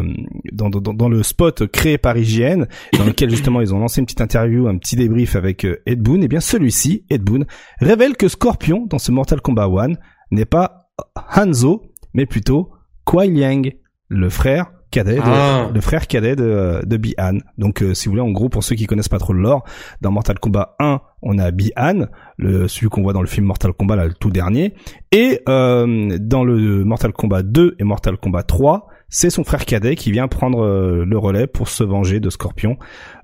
dans, 0.54 0.70
dans, 0.70 0.94
dans, 0.94 1.10
le 1.10 1.24
spot 1.24 1.68
créé 1.68 1.98
par 1.98 2.16
IGN, 2.16 2.64
dans 2.98 3.04
lequel 3.04 3.30
justement 3.30 3.60
ils 3.60 3.74
ont 3.74 3.81
lancé 3.82 4.00
une 4.00 4.06
petite 4.06 4.22
interview, 4.22 4.68
un 4.68 4.78
petit 4.78 4.96
débrief 4.96 5.36
avec 5.36 5.66
euh, 5.66 5.82
Ed 5.86 6.02
Boon, 6.02 6.22
et 6.22 6.26
eh 6.26 6.28
bien 6.28 6.40
celui-ci, 6.40 7.06
Ed 7.10 7.24
Boon, 7.24 7.46
révèle 7.80 8.16
que 8.16 8.28
Scorpion, 8.28 8.86
dans 8.90 9.00
ce 9.00 9.12
Mortal 9.12 9.42
Kombat 9.42 9.68
1, 9.68 9.94
n'est 10.32 10.46
pas 10.46 10.90
Hanzo, 11.36 11.84
mais 12.14 12.26
plutôt 12.26 12.72
Kuai 13.06 13.28
Liang, 13.28 13.64
le 14.08 14.30
frère 14.30 14.72
cadet 14.92 15.16
de, 15.16 15.22
ah. 15.24 15.70
le 15.74 15.82
frère 15.82 16.06
cadet 16.06 16.36
de, 16.36 16.82
de 16.86 16.98
Bi-Han. 16.98 17.40
Donc 17.58 17.82
euh, 17.82 17.94
si 17.94 18.06
vous 18.06 18.12
voulez 18.12 18.22
en 18.22 18.32
gros 18.32 18.50
pour 18.50 18.64
ceux 18.64 18.76
qui 18.76 18.86
connaissent 18.86 19.10
pas 19.10 19.20
trop 19.20 19.34
le 19.34 19.42
lore, 19.42 19.64
dans 20.02 20.12
Mortal 20.12 20.38
Kombat 20.38 20.76
1, 20.80 21.00
on 21.22 21.40
a 21.40 21.52
Bi-Han, 21.52 22.08
le 22.38 22.68
celui 22.68 22.90
qu'on 22.90 23.02
voit 23.02 23.14
dans 23.14 23.22
le 23.22 23.28
film 23.28 23.48
Mortal 23.48 23.72
Kombat 23.74 23.96
là, 23.96 24.06
le 24.06 24.14
tout 24.14 24.30
dernier 24.30 24.74
et 25.12 25.42
euh, 25.48 26.18
dans 26.20 26.44
le 26.44 26.84
Mortal 26.84 27.14
Kombat 27.14 27.44
2 27.44 27.78
et 27.80 27.84
Mortal 27.84 28.18
Kombat 28.18 28.44
3, 28.44 28.88
c'est 29.12 29.30
son 29.30 29.44
frère 29.44 29.66
cadet 29.66 29.96
qui 29.96 30.12
vient 30.12 30.28
prendre 30.28 30.64
euh, 30.64 31.06
le 31.06 31.18
relais 31.18 31.46
pour 31.46 31.68
se 31.68 31.84
venger 31.84 32.20
de 32.20 32.32
Scorpion, 32.32 32.78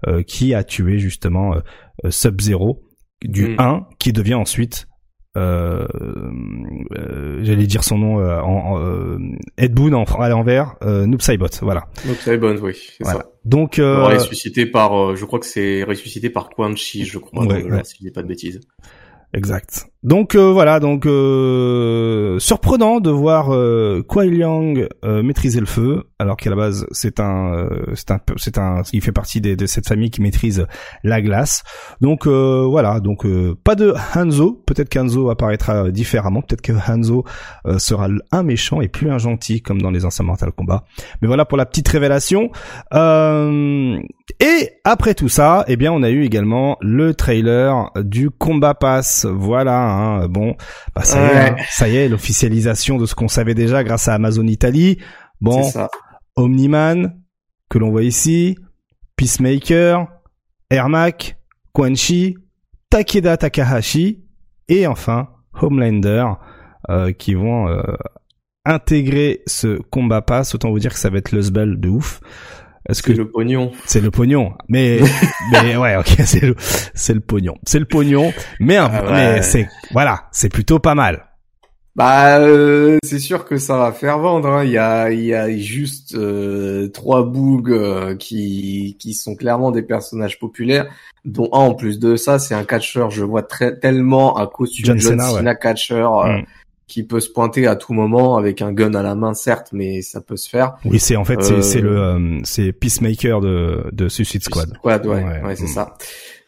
euh, 0.06 0.22
qui 0.22 0.54
a 0.54 0.64
tué 0.64 1.00
justement 1.00 1.56
euh, 1.56 1.62
Sub-Zero 2.12 2.84
du 3.24 3.56
1, 3.58 3.74
mm. 3.74 3.86
qui 3.98 4.14
devient 4.14 4.36
ensuite 4.36 4.88
j'allais 5.36 5.88
dire 7.68 7.84
son 7.84 8.00
nom 8.00 8.18
en, 8.18 9.20
Ed 9.60 9.72
Boon 9.72 9.94
en, 9.94 10.04
à 10.04 10.30
l'envers 10.30 10.78
Noob 10.82 11.22
Saibot 11.22 11.46
voilà. 11.62 11.84
Noob 12.08 12.16
Saibot 12.16 12.58
oui 12.64 12.76
c'est 12.98 13.04
ça. 13.04 13.24
Donc 13.46 13.76
ressuscité 13.76 14.66
par 14.66 15.16
je 15.16 15.24
crois 15.26 15.38
que 15.38 15.46
c'est 15.46 15.84
ressuscité 15.84 16.32
par 16.32 16.50
Quan 16.50 16.76
Chi 16.76 17.06
je 17.06 17.20
crois 17.20 17.46
si 17.84 17.98
je 18.00 18.06
dis 18.06 18.10
pas 18.10 18.24
de 18.24 18.28
bêtises. 18.28 18.62
Exact. 19.32 19.86
Donc 20.04 20.36
euh, 20.36 20.52
voilà, 20.52 20.80
donc 20.80 21.08
euh, 21.08 22.38
surprenant 22.38 23.00
de 23.00 23.10
voir 23.10 23.52
euh, 23.52 24.04
Liang 24.16 24.76
euh, 25.04 25.24
maîtriser 25.24 25.60
le 25.60 25.66
feu, 25.66 26.04
alors 26.20 26.38
qu'à 26.38 26.52
la 26.52 26.56
base 26.56 26.86
c'est 26.92 27.20
un, 27.20 27.54
euh, 27.56 27.70
c'est 27.96 28.12
un, 28.12 28.20
c'est 28.36 28.60
un, 28.60 28.84
il 28.94 29.02
fait 29.02 29.12
partie 29.12 29.42
des, 29.42 29.56
de 29.56 29.66
cette 29.66 29.88
famille 29.88 30.12
qui 30.12 30.22
maîtrise 30.22 30.68
la 31.04 31.20
glace. 31.20 31.64
Donc 32.00 32.28
euh, 32.28 32.64
voilà, 32.70 33.00
donc 33.00 33.26
pas 33.64 33.74
de 33.74 33.96
Hanzo. 34.14 34.62
Peut-être 34.68 34.90
qu'Hanzo 34.90 35.32
apparaîtra 35.32 35.90
différemment. 35.90 36.42
Peut-être 36.42 36.62
que 36.62 36.74
Hanzo 36.74 37.24
sera 37.78 38.08
un 38.32 38.44
méchant 38.44 38.82
et 38.82 38.90
plus 38.90 39.10
un 39.10 39.18
gentil 39.18 39.62
comme 39.62 39.82
dans 39.82 39.92
les 39.92 40.06
anciens 40.06 40.26
Mortal 40.26 40.52
Kombat. 40.52 40.84
Mais 41.22 41.28
voilà 41.28 41.46
pour 41.46 41.58
la 41.58 41.66
petite 41.66 41.88
révélation. 41.88 42.52
et 42.94 44.70
après 44.84 45.16
tout 45.16 45.30
ça, 45.30 45.66
eh 45.68 45.76
bien 45.76 45.92
on 45.92 46.04
a 46.04 46.10
eu 46.12 46.24
également 46.24 46.78
le 46.82 47.16
trailer 47.16 47.90
du 47.96 48.30
Combat 48.30 48.76
Pass. 48.76 49.26
Voilà 49.26 49.87
Hein, 49.88 50.28
bon, 50.28 50.56
bah 50.96 51.04
ça 51.04 51.20
y 51.20 51.26
est, 51.26 51.50
hein. 51.50 51.56
ça 51.70 51.90
y 51.90 51.96
est, 51.96 52.10
l'officialisation 52.10 52.98
de 52.98 53.06
ce 53.06 53.16
qu'on 53.16 53.28
savait 53.28 53.56
déjà 53.56 53.84
grâce 53.84 54.08
à 54.08 54.14
Amazon 54.14 54.46
Italie. 54.46 54.98
Bon, 55.42 55.72
Omniman 56.36 57.14
que 57.70 57.78
l'on 57.78 57.90
voit 57.90 58.04
ici, 58.04 58.58
Peacemaker, 59.16 60.08
Ermac, 60.70 61.38
Quan 61.74 61.96
Chi, 61.96 62.38
Takeda 62.90 63.38
Takahashi 63.38 64.24
et 64.70 64.88
enfin 64.88 65.30
Homelander 65.62 66.26
euh, 66.90 67.12
qui 67.12 67.34
vont 67.34 67.68
euh, 67.68 67.82
intégrer 68.66 69.42
ce 69.48 69.80
combat 69.90 70.22
pass. 70.22 70.56
Autant 70.56 70.70
vous 70.70 70.80
dire 70.80 70.94
que 70.94 71.00
ça 71.00 71.10
va 71.10 71.18
être 71.18 71.32
le 71.32 71.42
sbel 71.42 71.80
de 71.80 71.90
ouf. 71.90 72.22
Est-ce 72.90 73.04
que 73.04 73.12
le 73.12 73.30
pognon 73.30 73.72
C'est 73.86 74.00
le 74.00 74.12
pognon. 74.12 74.54
Mais 74.70 75.00
mais 75.52 75.76
ouais, 75.76 75.96
OK, 75.98 76.16
c'est 76.26 76.42
le 76.42 76.56
c'est 76.58 77.14
le 77.14 77.20
pognon. 77.20 77.56
C'est 77.66 77.80
le 77.80 77.86
pognon, 77.86 78.34
mais, 78.60 78.78
ah 78.78 79.04
mais 79.12 79.42
c'est 79.42 79.68
voilà, 79.92 80.28
c'est 80.32 80.50
plutôt 80.50 80.80
pas 80.80 80.96
mal. 80.96 81.26
Bah 81.96 82.38
euh, 82.38 83.00
c'est 83.04 83.18
sûr 83.18 83.44
que 83.46 83.58
ça 83.58 83.76
va 83.78 83.92
faire 83.92 84.20
vendre 84.20 84.50
hein. 84.50 84.64
il 84.64 84.70
y 84.70 84.78
a 84.78 85.10
il 85.10 85.26
y 85.26 85.34
a 85.34 85.50
juste 85.58 86.14
euh, 86.14 86.90
trois 86.90 87.24
bougs 87.24 87.72
euh, 87.72 88.16
qui 88.16 88.98
qui 89.00 89.16
sont 89.16 89.36
clairement 89.36 89.72
des 89.72 89.82
personnages 89.82 90.38
populaires 90.38 90.86
dont 91.26 91.50
un 91.54 91.58
en 91.58 91.74
plus 91.74 91.98
de 91.98 92.16
ça, 92.16 92.38
c'est 92.38 92.54
un 92.54 92.66
catcheur, 92.66 93.10
je 93.10 93.24
vois 93.24 93.42
très 93.42 93.80
tellement 93.80 94.38
un 94.38 94.46
costume 94.46 95.00
John, 95.00 95.20
Cena, 95.20 95.56
catcheur 95.56 96.26
mm 96.26 96.44
qui 96.88 97.04
peut 97.04 97.20
se 97.20 97.30
pointer 97.30 97.68
à 97.68 97.76
tout 97.76 97.94
moment 97.94 98.38
avec 98.38 98.62
un 98.62 98.72
gun 98.72 98.94
à 98.94 99.04
la 99.04 99.16
main 99.16 99.34
certes 99.34 99.70
mais 99.74 100.02
ça 100.02 100.22
peut 100.22 100.38
se 100.38 100.50
faire 100.50 100.76
oui 100.86 101.00
c'est 101.00 101.16
en 101.16 101.26
fait 101.26 101.42
c'est 101.44 101.62
c'est 101.62 101.82
le 101.82 101.98
euh, 101.98 102.18
euh, 102.18 102.40
c'est 102.44 102.72
Peacemaker 102.72 103.42
de 103.42 103.84
de 103.92 104.10
Suicide 104.10 104.44
Squad 104.44 104.74
Squad 104.76 105.06
ouais 105.06 105.24
ouais, 105.24 105.56
c'est 105.56 105.66
mm. 105.66 105.68
ça 105.68 105.96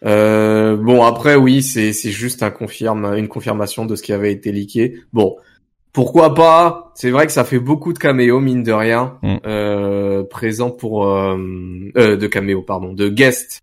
euh, 0.05 0.77
bon 0.77 1.03
après 1.03 1.35
oui 1.35 1.61
c'est 1.61 1.93
c'est 1.93 2.11
juste 2.11 2.41
un 2.43 2.51
confirme 2.51 3.05
une 3.17 3.27
confirmation 3.27 3.85
de 3.85 3.95
ce 3.95 4.03
qui 4.03 4.13
avait 4.13 4.31
été 4.31 4.51
leaké 4.51 4.95
bon 5.13 5.35
pourquoi 5.91 6.35
pas? 6.35 6.91
C'est 6.95 7.09
vrai 7.09 7.25
que 7.25 7.31
ça 7.31 7.43
fait 7.43 7.59
beaucoup 7.59 7.93
de 7.93 7.97
caméos 7.97 8.39
mine 8.39 8.63
de 8.63 8.71
rien, 8.71 9.17
mm. 9.23 9.37
euh, 9.45 10.23
présent 10.23 10.69
pour 10.69 11.07
euh, 11.07 11.35
euh, 11.97 12.15
de 12.15 12.27
caméos 12.27 12.61
pardon, 12.61 12.93
de 12.93 13.09
guests 13.09 13.61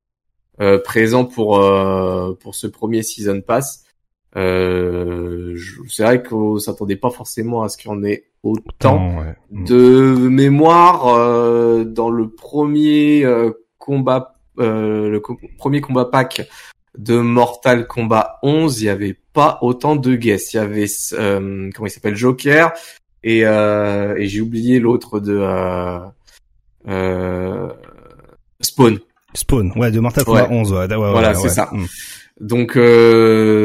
euh, 0.61 0.79
présents 0.79 1.25
pour 1.25 1.63
euh, 1.63 2.35
pour 2.41 2.55
ce 2.55 2.67
premier 2.67 3.03
season 3.03 3.41
pass. 3.41 3.86
Euh, 4.35 5.57
c'est 5.89 6.03
vrai 6.03 6.23
qu'on 6.23 6.59
s'attendait 6.59 6.97
pas 6.97 7.11
forcément 7.11 7.63
à 7.63 7.69
ce 7.69 7.79
qu'il 7.79 7.91
y 7.91 7.95
en 7.95 8.03
ait 8.05 8.25
autant 8.43 9.23
mm. 9.51 9.65
de 9.65 10.29
mémoire 10.29 11.09
euh, 11.09 11.85
dans 11.85 12.11
le 12.11 12.29
premier 12.29 13.25
euh, 13.25 13.53
combat, 13.79 14.35
euh, 14.59 15.09
le 15.09 15.23
premier 15.59 15.81
combat 15.81 16.05
pack 16.05 16.49
de 16.99 17.19
Mortal 17.19 17.87
Kombat 17.87 18.39
11, 18.43 18.81
il 18.81 18.85
y 18.87 18.89
avait 18.89 19.17
pas 19.33 19.59
autant 19.63 19.97
de 19.97 20.15
guests. 20.17 20.55
Il 20.55 20.57
y 20.57 20.61
avait 20.61 20.87
euh, 21.13 21.71
comment 21.75 21.87
il 21.87 21.91
s'appelle 21.91 22.17
Joker 22.17 22.73
et, 23.23 23.41
et 23.41 24.29
j'ai 24.29 24.41
oublié 24.41 24.79
l'autre 24.79 25.19
de 25.19 25.43
Spawn. 28.61 28.99
Spawn, 29.35 29.73
ouais, 29.77 29.91
de 29.91 30.01
Mortal 30.01 30.25
Kombat 30.25 30.49
11. 30.51 30.73
Ouais, 30.73 30.87
voilà, 30.87 31.35
c'est 31.35 31.49
ça. 31.49 31.71
Mm. 31.73 31.87
Donc 32.41 32.77
euh, 32.77 33.65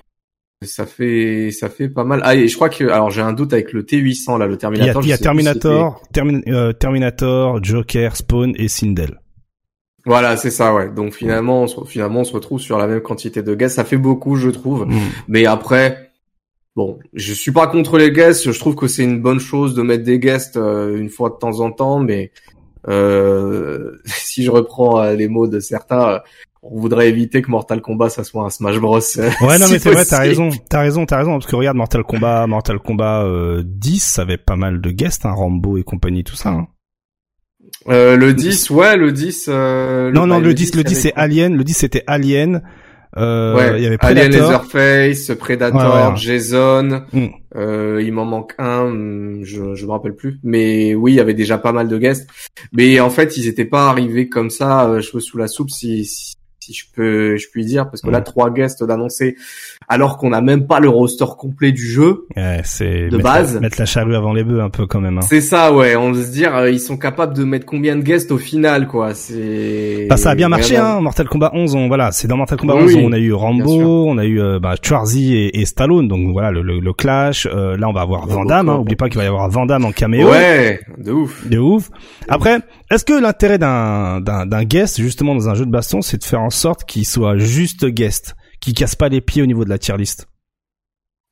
ça 0.64 0.86
fait 0.86 1.50
ça 1.52 1.70
fait 1.70 1.90
pas 1.90 2.04
mal. 2.04 2.22
Ah 2.24 2.36
et 2.36 2.48
je 2.48 2.56
crois 2.56 2.70
que 2.70 2.84
alors 2.86 3.10
j'ai 3.10 3.22
un 3.22 3.34
doute 3.34 3.54
avec 3.54 3.74
le 3.74 3.84
T800 3.84 4.38
là, 4.38 4.48
le 4.48 4.58
Terminator. 4.58 5.04
Il 5.04 5.10
y 5.10 5.14
a, 5.14 5.18
Terminator, 5.18 6.02
euh, 6.48 6.74
Terminator, 6.74 7.64
Joker, 7.64 8.16
Spawn 8.16 8.54
et 8.58 8.68
Sindel. 8.68 9.20
Voilà, 10.06 10.36
c'est 10.38 10.52
ça, 10.52 10.74
ouais. 10.74 10.90
Donc 10.90 11.14
finalement, 11.14 11.64
on 11.64 11.68
se, 11.68 11.84
finalement, 11.86 12.22
on 12.22 12.24
se 12.24 12.34
retrouve 12.34 12.60
sur 12.60 12.78
la 12.78 12.88
même 12.88 13.02
quantité 13.02 13.44
de 13.44 13.54
guests. 13.54 13.76
Ça 13.76 13.86
fait 13.86 13.98
beaucoup, 13.98 14.36
je 14.36 14.50
trouve. 14.50 14.88
Mm. 14.88 15.00
Mais 15.28 15.46
après, 15.46 16.12
bon, 16.76 16.98
je 17.14 17.34
suis 17.34 17.52
pas 17.52 17.68
contre 17.68 17.98
les 17.98 18.12
guests. 18.12 18.52
Je 18.52 18.60
trouve 18.60 18.76
que 18.76 18.88
c'est 18.88 19.04
une 19.04 19.22
bonne 19.22 19.40
chose 19.40 19.76
de 19.76 19.82
mettre 19.84 20.04
des 20.04 20.20
guests 20.20 20.58
euh, 20.58 20.98
une 20.98 21.10
fois 21.10 21.30
de 21.30 21.36
temps 21.36 21.60
en 21.60 21.72
temps. 21.72 22.00
Mais 22.00 22.32
euh, 22.88 23.96
si 24.06 24.44
je 24.44 24.52
reprends 24.52 25.04
les 25.12 25.28
mots 25.28 25.48
de 25.48 25.60
certains, 25.60 26.22
on 26.64 26.80
voudrait 26.80 27.10
éviter 27.10 27.42
que 27.42 27.50
Mortal 27.50 27.82
Kombat 27.82 28.10
ça 28.10 28.24
soit 28.24 28.46
un 28.46 28.50
Smash 28.50 28.80
Bros. 28.80 29.00
Ouais 29.42 29.58
non 29.60 29.66
mais 29.72 29.80
c'est 29.80 29.92
vrai 29.92 30.06
t'as 30.06 30.20
raison 30.20 30.50
t'as 30.70 30.82
raison 30.82 31.06
t'as 31.06 31.18
raison 31.18 31.34
parce 31.34 31.48
que 31.48 31.56
regarde 31.56 31.78
Mortal 31.78 32.04
Kombat 32.04 32.48
Mortal 32.48 32.80
Kombat 32.80 33.24
euh, 33.24 33.64
10 33.66 34.00
ça 34.00 34.22
avait 34.24 34.38
pas 34.38 34.56
mal 34.56 34.82
de 34.82 34.92
guests 34.92 35.26
hein, 35.26 35.32
Rambo 35.32 35.78
et 35.78 35.84
compagnie 35.84 36.24
tout 36.24 36.36
ça. 36.36 36.50
Hein. 36.50 36.68
Euh, 37.90 38.16
le 38.16 38.34
10 38.34 38.70
ouais 38.70 38.96
le 38.96 39.12
10 39.12 39.46
euh, 39.50 40.12
non 40.12 40.28
non 40.28 40.40
le 40.40 40.54
10 40.54 40.76
le 40.76 40.84
10 40.84 40.96
c'est 40.96 41.14
Alien 41.16 41.56
le 41.56 41.64
10 41.64 41.74
c'était 41.74 42.04
Alien 42.06 42.62
euh, 43.18 43.56
ouais, 43.56 43.80
il 43.80 43.84
y 43.84 43.88
avait 43.88 43.98
Predator. 43.98 44.26
Alien 44.26 44.42
Leatherface, 44.42 45.38
Predator, 45.38 46.16
Jason. 46.16 47.04
Mm. 47.12 47.28
Euh, 47.56 48.02
il 48.02 48.14
m'en 48.14 48.26
manque 48.26 48.54
un, 48.58 49.44
je 49.44 49.76
je 49.76 49.86
me 49.86 49.92
rappelle 49.92 50.16
plus. 50.16 50.40
Mais 50.44 50.96
oui, 50.96 51.14
il 51.14 51.16
y 51.16 51.20
avait 51.20 51.34
déjà 51.34 51.58
pas 51.58 51.74
mal 51.74 51.88
de 51.88 51.98
guests. 51.98 52.30
Mais 52.72 53.00
en 53.00 53.10
fait, 53.10 53.36
ils 53.38 53.48
étaient 53.48 53.66
pas 53.66 53.90
arrivés 53.90 54.30
comme 54.30 54.50
ça, 54.50 54.88
euh, 54.88 55.02
cheveux 55.02 55.20
sous 55.20 55.38
la 55.38 55.48
soupe. 55.48 55.70
Si, 55.70 56.06
si 56.06 56.36
si 56.62 56.74
je 56.74 56.86
peux, 56.94 57.38
je 57.38 57.50
puis 57.50 57.66
dire, 57.66 57.90
parce 57.90 58.02
que 58.02 58.10
là, 58.10 58.22
mm. 58.22 58.24
trois 58.24 58.52
guests 58.52 58.84
d'annoncer, 58.84 59.36
alors 59.92 60.16
qu'on 60.16 60.30
n'a 60.30 60.40
même 60.40 60.68
pas 60.68 60.80
le 60.80 60.88
roster 60.88 61.26
complet 61.38 61.74
du 61.74 61.86
jeu. 61.86 62.26
Ouais, 62.38 62.62
c'est 62.64 63.10
de 63.10 63.18
base. 63.18 63.60
mettre 63.60 63.78
la 63.78 63.86
charrue 63.86 64.16
avant 64.16 64.32
les 64.32 64.46
bœufs 64.46 64.62
un 64.62 64.70
peu 64.70 64.88
quand 64.88 65.02
même. 65.02 65.18
Hein. 65.18 65.22
C'est 65.28 65.42
ça, 65.42 65.74
ouais. 65.74 65.98
On 65.98 66.14
se 66.14 66.32
dire, 66.32 66.56
euh, 66.56 66.72
ils 66.72 66.80
sont 66.80 66.96
capables 66.96 67.36
de 67.36 67.44
mettre 67.44 67.66
combien 67.66 67.98
de 67.98 68.02
guests 68.02 68.32
au 68.32 68.38
final, 68.38 68.88
quoi. 68.88 69.14
C'est. 69.14 70.08
Bah, 70.10 70.16
ça 70.16 70.30
a 70.30 70.36
bien 70.36 70.48
marché, 70.48 70.78
hein. 70.78 71.02
Mortal 71.02 71.28
Kombat 71.28 71.52
11, 71.54 71.76
on, 71.76 71.88
voilà, 71.90 72.14
c'est 72.14 72.30
dans 72.30 72.38
Mortal 72.38 72.58
Kombat 72.58 72.76
11, 72.76 72.96
on 73.04 73.12
a 73.12 73.18
eu 73.18 73.34
Rambo, 73.34 74.06
on 74.08 74.18
a 74.18 74.24
eu 74.24 74.40
euh, 74.40 74.60
bah, 74.60 74.76
Schwarzy 74.82 75.36
et, 75.36 75.60
et, 75.60 75.66
Stallone, 75.66 76.08
donc 76.08 76.32
voilà 76.32 76.52
le, 76.52 76.62
le, 76.62 76.94
clash. 76.94 77.46
Euh, 77.52 77.76
là, 77.76 77.90
on 77.90 77.94
va 77.94 78.02
avoir 78.02 78.28
Van 78.28 78.46
Damme. 78.46 78.70
Hein. 78.70 78.78
Oublie 78.78 78.96
pas 78.96 79.10
qu'il 79.10 79.18
va 79.18 79.26
y 79.26 79.28
avoir 79.28 79.50
Van 79.50 79.66
Damme 79.66 79.84
en 79.84 79.92
caméo. 79.92 80.30
Ouais, 80.30 80.80
de 81.00 81.12
ouf. 81.12 81.46
De 81.50 81.58
ouf. 81.58 81.90
Après, 82.30 82.60
est-ce 82.90 83.04
que 83.04 83.22
l'intérêt 83.22 83.58
d'un 83.58 84.22
d'un 84.22 84.64
guest 84.64 85.02
justement 85.02 85.36
dans 85.36 85.50
un 85.50 85.54
jeu 85.54 85.66
de 85.66 85.72
baston, 85.72 86.02
c'est 86.02 86.18
de 86.18 86.24
faire 86.24 86.42
en 86.42 86.50
sorte 86.50 86.86
qu'il 86.86 87.06
soit 87.06 87.38
juste 87.38 87.86
guest, 87.86 88.36
qui 88.62 88.74
casse 88.74 88.96
pas 88.96 89.10
les 89.10 89.22
pieds 89.22 89.42
au 89.42 89.46
niveau 89.46 89.66
de 89.66 89.70
la 89.70 89.78
tier 89.78 89.98
list? 89.98 90.28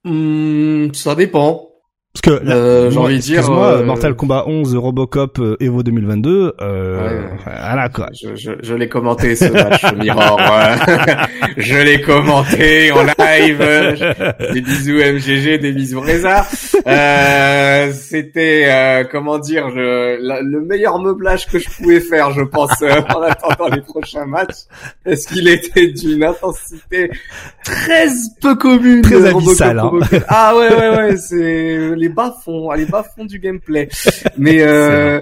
Hmm, 0.03 0.91
Ça 0.93 1.15
dépend. 1.15 1.68
Parce 2.11 2.21
que 2.21 2.49
euh, 2.49 2.89
j'ai 2.89 2.97
envie 2.97 3.17
de 3.17 3.21
dire 3.21 3.51
moi 3.51 3.67
euh, 3.73 3.83
Mortal 3.85 4.15
Kombat 4.15 4.45
11 4.47 4.75
Robocop 4.77 5.37
euh, 5.37 5.57
Evo 5.59 5.83
2022 5.83 6.55
euh, 6.59 7.21
voilà 7.45 7.87
quoi. 7.89 8.07
Je, 8.19 8.35
je, 8.35 8.53
je 8.63 8.73
l'ai 8.73 8.89
commenté 8.89 9.35
ce 9.35 9.45
match 9.45 9.83
Mirror. 9.95 10.39
je 11.57 11.77
l'ai 11.77 12.01
commenté 12.01 12.91
en 12.91 13.03
live. 13.03 13.59
Des 14.53 14.61
bisous 14.61 14.97
MGG, 14.97 15.59
des 15.59 15.71
bisous 15.71 16.01
Reza. 16.01 16.47
Euh, 16.87 17.91
c'était 17.93 18.63
euh, 18.65 19.03
comment 19.09 19.37
dire 19.37 19.69
je, 19.69 20.17
le 20.19 20.61
meilleur 20.61 20.97
meublage 20.97 21.45
que 21.45 21.59
je 21.59 21.69
pouvais 21.69 21.99
faire, 21.99 22.31
je 22.31 22.41
pense, 22.41 22.71
en 22.81 23.21
attendant 23.21 23.67
les 23.71 23.81
prochains 23.81 24.25
matchs. 24.25 24.65
Est-ce 25.05 25.27
qu'il 25.27 25.47
était 25.47 25.87
d'une 25.87 26.23
intensité 26.23 27.11
très 27.63 28.07
peu 28.41 28.55
commune, 28.55 29.03
très 29.03 29.27
abyssale. 29.27 29.77
Hein. 29.77 29.91
Ah 30.27 30.55
ouais 30.57 30.73
ouais 30.73 30.89
ouais, 30.97 31.17
c'est 31.17 31.98
les 31.99 32.09
bas 32.09 32.35
fonds, 32.43 32.71
les 32.71 32.85
bas 32.85 33.03
fonds 33.03 33.25
du 33.25 33.39
gameplay. 33.39 33.89
Mais 34.37 34.61
euh, 34.61 35.21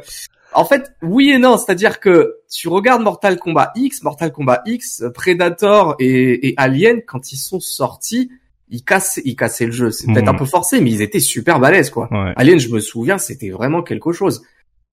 en 0.53 0.65
fait, 0.65 0.91
oui 1.01 1.30
et 1.30 1.38
non, 1.38 1.57
c'est-à-dire 1.57 1.99
que 1.99 2.38
tu 2.49 2.67
regardes 2.67 3.01
Mortal 3.01 3.38
Kombat 3.38 3.71
X, 3.75 4.03
Mortal 4.03 4.32
Kombat 4.32 4.63
X, 4.65 5.03
Predator 5.13 5.95
et, 5.99 6.53
Alien 6.57 7.01
quand 7.05 7.32
ils 7.32 7.38
sont 7.38 7.59
sortis, 7.59 8.32
ils 8.69 8.84
cassaient, 8.84 9.21
ils 9.25 9.36
cassaient 9.36 9.65
le 9.65 9.71
jeu. 9.71 9.91
C'est 9.91 10.07
peut-être 10.07 10.25
hmm. 10.25 10.36
un 10.36 10.38
peu 10.38 10.45
forcé, 10.45 10.82
mais 10.82 10.91
ils 10.91 11.01
étaient 11.01 11.19
super 11.19 11.59
balèzes 11.59 11.89
quoi. 11.89 12.09
Alien, 12.36 12.59
je 12.59 12.69
me 12.69 12.80
souviens, 12.80 13.17
c'était 13.17 13.49
vraiment 13.49 13.84
quelque 13.84 14.11
chose. 14.11 14.43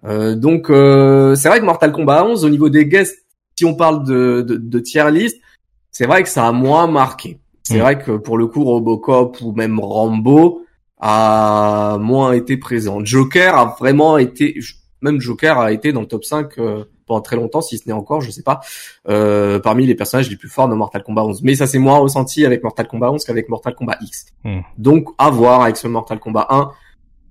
Euh, 0.05 0.35
donc 0.35 0.71
euh, 0.71 1.35
c'est 1.35 1.49
vrai 1.49 1.61
que 1.61 1.65
Mortal 1.65 1.93
Kombat 1.93 2.25
11 2.25 2.45
au 2.45 2.51
niveau 2.51 2.69
des 2.69 2.87
guests, 2.87 3.25
si 3.57 3.65
on 3.65 3.75
parle 3.75 4.05
de, 4.05 4.43
de, 4.43 4.79
tier 4.81 5.11
list, 5.11 5.41
c'est 5.93 6.07
vrai 6.07 6.23
que 6.25 6.29
ça 6.29 6.47
a 6.47 6.53
moins 6.53 6.89
marqué. 6.89 7.39
C'est 7.63 7.79
hmm. 7.79 7.81
vrai 7.81 7.99
que 7.99 8.13
pour 8.13 8.37
le 8.37 8.47
coup 8.47 8.65
Robocop 8.65 9.41
ou 9.41 9.53
même 9.53 9.81
Rambo, 9.81 10.65
a 10.99 11.99
moins 12.01 12.33
été 12.33 12.57
présent. 12.57 13.05
Joker 13.05 13.57
a 13.57 13.77
vraiment 13.79 14.19
été, 14.19 14.59
même 15.03 15.21
Joker 15.21 15.59
a 15.59 15.73
été 15.73 15.93
dans 15.93 16.01
le 16.01 16.07
top 16.07 16.25
5 16.25 16.59
euh, 16.59 16.85
pendant 17.07 17.21
très 17.21 17.37
longtemps, 17.37 17.61
si 17.61 17.79
ce 17.79 17.87
n'est 17.87 17.93
encore, 17.93 18.21
je 18.21 18.31
sais 18.31 18.43
pas, 18.43 18.61
euh, 19.09 19.59
parmi 19.59 19.87
les 19.87 19.95
personnages 19.95 20.31
les 20.31 20.37
plus 20.37 20.49
forts 20.49 20.69
de 20.69 20.75
Mortal 20.75 21.03
Kombat 21.03 21.25
11. 21.25 21.43
Mais 21.43 21.55
ça 21.55 21.67
c'est 21.67 21.79
moins 21.79 21.99
ressenti 21.99 22.47
avec 22.47 22.63
Mortal 22.63 22.87
Kombat 22.87 23.11
11 23.11 23.25
qu'avec 23.25 23.49
Mortal 23.49 23.75
Kombat 23.75 23.99
X. 24.01 24.27
Hmm. 24.45 24.61
Donc 24.79 25.09
à 25.19 25.31
voir 25.31 25.63
avec 25.63 25.77
ce 25.77 25.89
Mortal 25.89 26.19
Kombat 26.19 26.47
1 26.51 26.71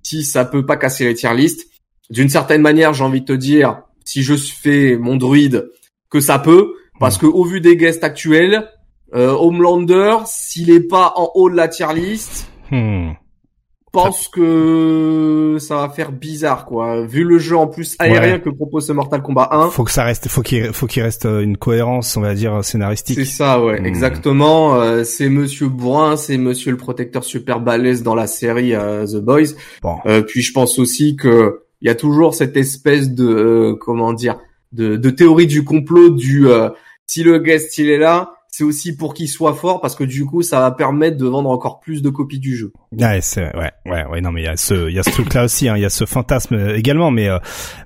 si 0.02 0.22
ça 0.22 0.44
peut 0.44 0.66
pas 0.66 0.76
casser 0.76 1.06
les 1.06 1.14
tier 1.14 1.34
list. 1.34 1.66
D'une 2.10 2.28
certaine 2.28 2.60
manière, 2.60 2.92
j'ai 2.92 3.02
envie 3.02 3.22
de 3.22 3.26
te 3.26 3.32
dire, 3.32 3.82
si 4.04 4.22
je 4.22 4.34
fais 4.34 4.98
mon 4.98 5.16
druide, 5.16 5.70
que 6.10 6.20
ça 6.20 6.38
peut, 6.38 6.74
parce 7.00 7.16
que 7.16 7.24
au 7.24 7.44
vu 7.44 7.62
des 7.62 7.76
guests 7.78 8.04
actuels, 8.04 8.70
euh, 9.14 9.32
Homelander, 9.32 10.18
s'il 10.26 10.70
est 10.70 10.86
pas 10.86 11.14
en 11.16 11.30
haut 11.34 11.48
de 11.48 11.56
la 11.56 11.68
tier 11.68 11.92
list, 11.94 12.46
Hmm. 12.70 13.12
Pense 13.94 14.28
que 14.28 15.56
ça 15.60 15.76
va 15.76 15.88
faire 15.88 16.12
bizarre 16.12 16.66
quoi. 16.66 17.06
Vu 17.06 17.24
le 17.24 17.38
jeu 17.38 17.56
en 17.56 17.66
plus 17.66 17.96
aérien 17.98 18.38
que 18.38 18.50
propose 18.50 18.86
ce 18.86 18.92
Mortal 18.92 19.22
Kombat 19.22 19.48
1. 19.52 19.70
Faut 19.70 19.84
que 19.84 19.90
ça 19.90 20.04
reste, 20.04 20.28
faut 20.28 20.42
qu'il 20.42 20.72
faut 20.72 20.86
qu'il 20.86 21.02
reste 21.02 21.26
euh, 21.26 21.40
une 21.40 21.56
cohérence, 21.56 22.16
on 22.16 22.20
va 22.20 22.34
dire 22.34 22.64
scénaristique. 22.64 23.16
C'est 23.18 23.24
ça, 23.24 23.62
ouais, 23.64 23.80
Hmm. 23.80 23.86
exactement. 23.86 24.74
Euh, 24.80 25.04
c'est 25.04 25.28
Monsieur 25.28 25.68
Bourrin, 25.68 26.16
c'est 26.16 26.36
Monsieur 26.36 26.70
le 26.70 26.76
protecteur 26.76 27.24
super 27.24 27.60
balèze 27.60 28.02
dans 28.02 28.14
la 28.14 28.26
série 28.26 28.74
euh, 28.74 29.06
The 29.06 29.16
Boys. 29.16 29.54
Bon. 29.82 29.96
Euh, 30.06 30.22
puis 30.22 30.42
je 30.42 30.52
pense 30.52 30.78
aussi 30.78 31.16
que 31.16 31.60
il 31.80 31.86
y 31.88 31.90
a 31.90 31.94
toujours 31.94 32.34
cette 32.34 32.56
espèce 32.56 33.10
de 33.10 33.26
euh, 33.26 33.74
comment 33.78 34.12
dire 34.12 34.38
de, 34.72 34.96
de 34.96 35.10
théorie 35.10 35.46
du 35.46 35.64
complot 35.64 36.10
du 36.10 36.48
euh, 36.48 36.68
si 37.06 37.22
le 37.22 37.38
guest 37.38 37.76
il 37.78 37.90
est 37.90 37.98
là, 37.98 38.34
c'est 38.56 38.62
aussi 38.62 38.94
pour 38.96 39.14
qu'il 39.14 39.28
soit 39.28 39.54
fort 39.54 39.80
parce 39.80 39.96
que 39.96 40.04
du 40.04 40.24
coup 40.24 40.42
ça 40.42 40.60
va 40.60 40.70
permettre 40.70 41.16
de 41.16 41.26
vendre 41.26 41.50
encore 41.50 41.80
plus 41.80 42.02
de 42.02 42.08
copies 42.08 42.38
du 42.38 42.56
jeu. 42.56 42.72
Ouais, 42.96 43.18
c'est 43.20 43.52
ouais, 43.56 43.72
ouais, 43.86 44.04
ouais. 44.06 44.20
Non, 44.20 44.30
mais 44.30 44.42
il 44.42 44.44
y 44.44 44.48
a 44.48 44.56
ce, 44.56 44.88
il 44.88 44.94
y 44.94 44.98
a 45.00 45.02
ce 45.02 45.10
truc-là 45.10 45.44
aussi. 45.44 45.68
hein, 45.68 45.76
Il 45.76 45.82
y 45.82 45.84
a 45.84 45.90
ce 45.90 46.04
fantasme 46.06 46.70
également, 46.76 47.10
mais 47.10 47.28
euh, 47.28 47.38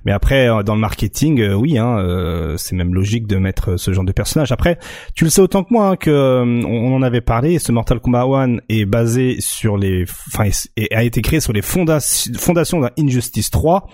mais 0.05 0.11
après 0.11 0.47
euh, 0.47 0.61
dans 0.61 0.75
le 0.75 0.81
marketing, 0.81 1.41
euh, 1.41 1.55
oui, 1.55 1.79
hein, 1.79 1.97
euh, 1.97 2.55
c'est 2.57 2.75
même 2.75 2.93
logique 2.93 3.25
de 3.25 3.37
mettre 3.37 3.77
ce 3.77 3.93
genre 3.93 4.03
de 4.03 4.11
personnage. 4.11 4.51
Après, 4.51 4.77
tu 5.15 5.23
le 5.23 5.31
sais 5.31 5.41
autant 5.41 5.63
que 5.63 5.73
moi 5.73 5.89
hein, 5.89 5.95
que 5.95 6.11
euh, 6.11 6.43
on 6.67 6.93
en 6.93 7.01
avait 7.01 7.21
parlé. 7.21 7.57
Ce 7.57 7.71
Mortal 7.71 7.99
Kombat 7.99 8.25
1 8.25 8.57
est 8.69 8.85
basé 8.85 9.37
sur 9.39 9.75
les, 9.75 10.05
enfin, 10.31 10.49
et 10.77 10.93
a 10.95 11.01
été 11.03 11.23
créé 11.23 11.39
sur 11.39 11.51
les 11.51 11.63
fondations 11.63 12.31
fondations 12.37 12.79
d'un 12.79 12.91
Injustice 12.99 13.49
3. 13.49 13.87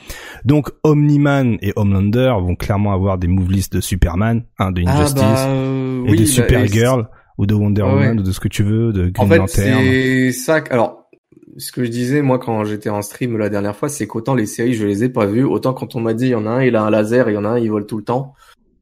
Donc 0.43 0.71
Omni-Man 0.84 1.57
et 1.61 1.71
Homelander 1.78 2.34
vont 2.41 2.55
clairement 2.55 2.91
avoir 2.91 3.17
des 3.17 3.28
move 3.28 3.49
lists 3.49 3.73
de 3.73 3.80
Superman, 3.82 4.43
hein, 4.59 4.71
de 4.71 4.82
Injustice 4.86 5.23
euh, 5.23 6.03
et 6.05 6.11
oui, 6.11 6.17
de 6.17 6.26
bah, 6.55 6.64
Supergirl 6.68 7.07
ou 7.38 7.45
de 7.45 7.53
Wonder 7.53 7.82
Ouais, 7.84 7.89
Woman 7.89 8.16
ouais. 8.16 8.20
ou 8.20 8.24
de 8.24 8.32
ce 8.32 8.39
que 8.39 8.47
tu 8.47 8.63
veux, 8.63 8.93
de 8.93 9.11
En 9.18 9.26
Green 9.26 9.30
fait, 9.30 9.38
Lantern. 9.38 9.80
c'est 9.84 10.32
ça. 10.32 10.61
que- 10.61 10.72
Alors, 10.74 11.09
ce 11.57 11.72
que 11.72 11.84
je 11.84 11.89
disais 11.89 12.22
moi 12.22 12.38
quand 12.39 12.63
j'étais 12.66 12.89
en 12.89 13.01
stream 13.01 13.38
la 13.38 13.49
dernière 13.49 13.76
fois, 13.76 13.89
c'est 13.89 14.07
qu'autant 14.07 14.36
les 14.36 14.45
séries 14.45 14.74
je 14.74 14.86
les 14.86 15.03
ai 15.03 15.09
pas 15.09 15.26
vues, 15.26 15.43
autant 15.43 15.74
quand 15.74 15.95
on 15.95 16.01
m'a 16.01 16.13
dit 16.13 16.26
il 16.28 16.32
y 16.32 16.36
en 16.36 16.45
a 16.45 16.49
un 16.49 16.63
il 16.63 16.76
a 16.76 16.84
un 16.84 16.89
laser, 16.89 17.30
il 17.30 17.34
y 17.34 17.38
en 17.38 17.45
a 17.45 17.49
un 17.49 17.59
il 17.59 17.70
vole 17.70 17.86
tout 17.86 17.97
le 17.97 18.03
temps. 18.03 18.34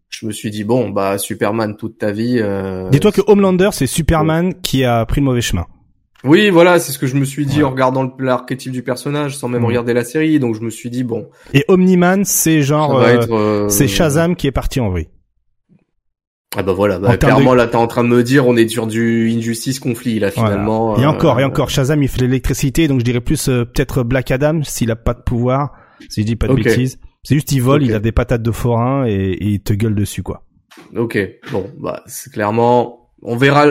Je 0.10 0.28
me 0.28 0.32
suis 0.32 0.52
dit 0.52 0.64
bon 0.64 0.90
bah 0.90 1.18
Superman 1.18 1.76
toute 1.76 1.98
ta 1.98 2.12
vie. 2.12 2.38
euh, 2.40 2.90
Dis-toi 2.90 3.12
que 3.12 3.22
Homelander, 3.28 3.70
c'est 3.72 3.88
Superman 3.88 4.54
qui 4.62 4.84
a 4.86 5.06
pris 5.06 5.22
le 5.22 5.26
mauvais 5.26 5.42
chemin. 5.42 5.66
Oui, 6.24 6.50
voilà, 6.52 6.80
c'est 6.80 6.94
ce 6.94 7.00
que 7.00 7.08
je 7.08 7.16
me 7.18 7.26
suis 7.26 7.46
dit 7.46 7.58
Ouais. 7.58 7.64
en 7.66 7.72
regardant 7.72 8.10
l'archétype 8.18 8.72
du 8.72 8.82
personnage, 8.82 9.36
sans 9.36 9.50
même 9.50 9.62
Mhm. 9.62 9.68
regarder 9.68 9.94
la 9.94 10.06
série. 10.06 10.40
Donc 10.40 10.56
je 10.56 10.62
me 10.62 10.70
suis 10.70 10.90
dit 10.90 11.04
bon, 11.04 11.28
Et 11.54 11.66
Omni-Man, 11.68 12.24
c'est 12.26 12.62
ça 12.62 12.68
genre, 12.68 12.98
va 12.98 13.08
euh, 13.08 13.22
être. 13.22 13.34
euh, 13.34 13.70
c'est 13.70 13.88
Shazam 13.90 14.36
qui 14.36 14.48
est 14.48 14.52
parti 14.52 14.80
en 14.80 14.90
vrille. 14.90 15.10
Ah 16.56 16.62
bah 16.64 16.74
voilà, 16.74 17.00
bah, 17.00 17.18
clairement 17.18 17.56
là 17.56 17.66
t'es 17.68 17.76
en 17.78 17.88
train 17.88 18.04
de 18.04 18.10
me 18.10 18.22
dire 18.24 18.48
on 18.48 18.56
est 18.56 18.68
sur 18.68 18.86
du 18.88 19.32
injustice 19.36 19.80
conflit 19.80 20.20
là 20.20 20.30
Voilà. 20.36 20.52
finalement. 20.52 20.98
Et 20.98 21.04
euh, 21.04 21.08
encore, 21.10 21.40
et 21.40 21.44
encore, 21.44 21.70
Shazam, 21.70 22.04
il 22.04 22.08
fait 22.08 22.22
l'électricité, 22.22 22.88
donc 22.88 23.00
je 23.00 23.06
dirais 23.06 23.22
plus 23.22 23.50
euh, 23.50 23.66
peut-être 23.66 24.04
Black 24.04 24.30
Adam 24.32 24.62
s'il 24.64 24.92
a 24.92 24.96
pas 24.96 25.14
de 25.16 25.22
pouvoir, 25.22 25.74
si 26.10 26.22
je 26.22 26.26
dis 26.28 26.36
pas 26.36 26.48
de 26.48 26.54
bêtises. 26.54 27.00
C'est 27.24 27.36
juste 27.36 27.52
il 27.54 27.62
vole, 27.62 27.84
il 27.84 27.94
a 27.96 28.00
des 28.00 28.12
patates 28.12 28.44
de 28.44 28.52
forain 28.52 29.06
et, 29.08 29.14
et 29.14 29.46
il 29.46 29.62
te 29.62 29.74
gueule 29.74 29.96
dessus 29.96 30.22
quoi. 30.24 30.44
Ok, 30.96 31.18
bon, 31.52 31.70
bah 31.80 32.04
c'est 32.06 32.32
clairement, 32.34 33.10
on 33.22 33.38
verra 33.38 33.66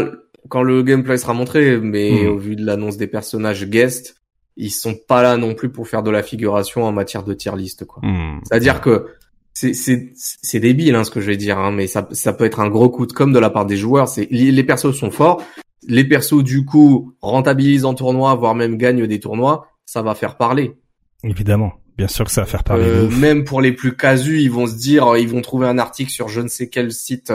quand 0.48 0.62
le 0.62 0.82
gameplay 0.82 1.18
sera 1.18 1.34
montré, 1.34 1.78
mais 1.78 2.24
Hmm. 2.24 2.28
au 2.28 2.38
vu 2.38 2.56
de 2.56 2.64
l'annonce 2.64 2.96
des 2.96 3.06
personnages 3.06 3.68
guest, 3.68 4.16
ils 4.56 4.70
sont 4.70 4.94
pas 5.06 5.22
là 5.22 5.36
non 5.36 5.54
plus 5.54 5.68
pour 5.70 5.86
faire 5.86 6.02
de 6.02 6.10
la 6.10 6.22
figuration 6.22 6.84
en 6.84 6.90
matière 6.92 7.22
de 7.22 7.32
tier 7.34 7.52
list, 7.56 7.84
quoi. 7.84 8.00
Hmm. 8.02 8.40
C'est-à-dire 8.44 8.80
que 8.80 8.90
c'est 8.96 9.04
c'est 9.04 9.21
c'est 9.54 10.60
débile 10.60 10.94
hein, 10.94 11.04
ce 11.04 11.10
que 11.10 11.20
je 11.20 11.26
vais 11.26 11.36
dire, 11.36 11.58
hein, 11.58 11.72
mais 11.72 11.86
ça 11.86 12.08
ça 12.12 12.32
peut 12.32 12.44
être 12.44 12.60
un 12.60 12.68
gros 12.68 12.88
coup 12.88 13.06
de 13.06 13.12
com 13.12 13.32
de 13.32 13.38
la 13.38 13.50
part 13.50 13.66
des 13.66 13.76
joueurs. 13.76 14.08
C'est 14.08 14.28
les 14.30 14.64
persos 14.64 14.92
sont 14.92 15.10
forts, 15.10 15.42
les 15.86 16.04
persos 16.04 16.42
du 16.42 16.64
coup 16.64 17.14
rentabilisent 17.20 17.84
en 17.84 17.94
tournoi, 17.94 18.34
voire 18.34 18.54
même 18.54 18.76
gagnent 18.76 19.06
des 19.06 19.20
tournois, 19.20 19.66
ça 19.84 20.02
va 20.02 20.14
faire 20.14 20.36
parler. 20.36 20.76
Évidemment, 21.24 21.72
bien 21.96 22.08
sûr 22.08 22.24
que 22.24 22.30
ça 22.30 22.42
va 22.42 22.46
faire 22.46 22.64
parler. 22.64 22.84
Euh, 22.84 23.08
même 23.10 23.44
pour 23.44 23.60
les 23.60 23.72
plus 23.72 23.96
casus, 23.96 24.40
ils 24.40 24.50
vont 24.50 24.66
se 24.66 24.76
dire, 24.76 25.16
ils 25.16 25.28
vont 25.28 25.42
trouver 25.42 25.66
un 25.66 25.78
article 25.78 26.10
sur 26.10 26.28
je 26.28 26.40
ne 26.40 26.48
sais 26.48 26.68
quel 26.68 26.92
site 26.92 27.32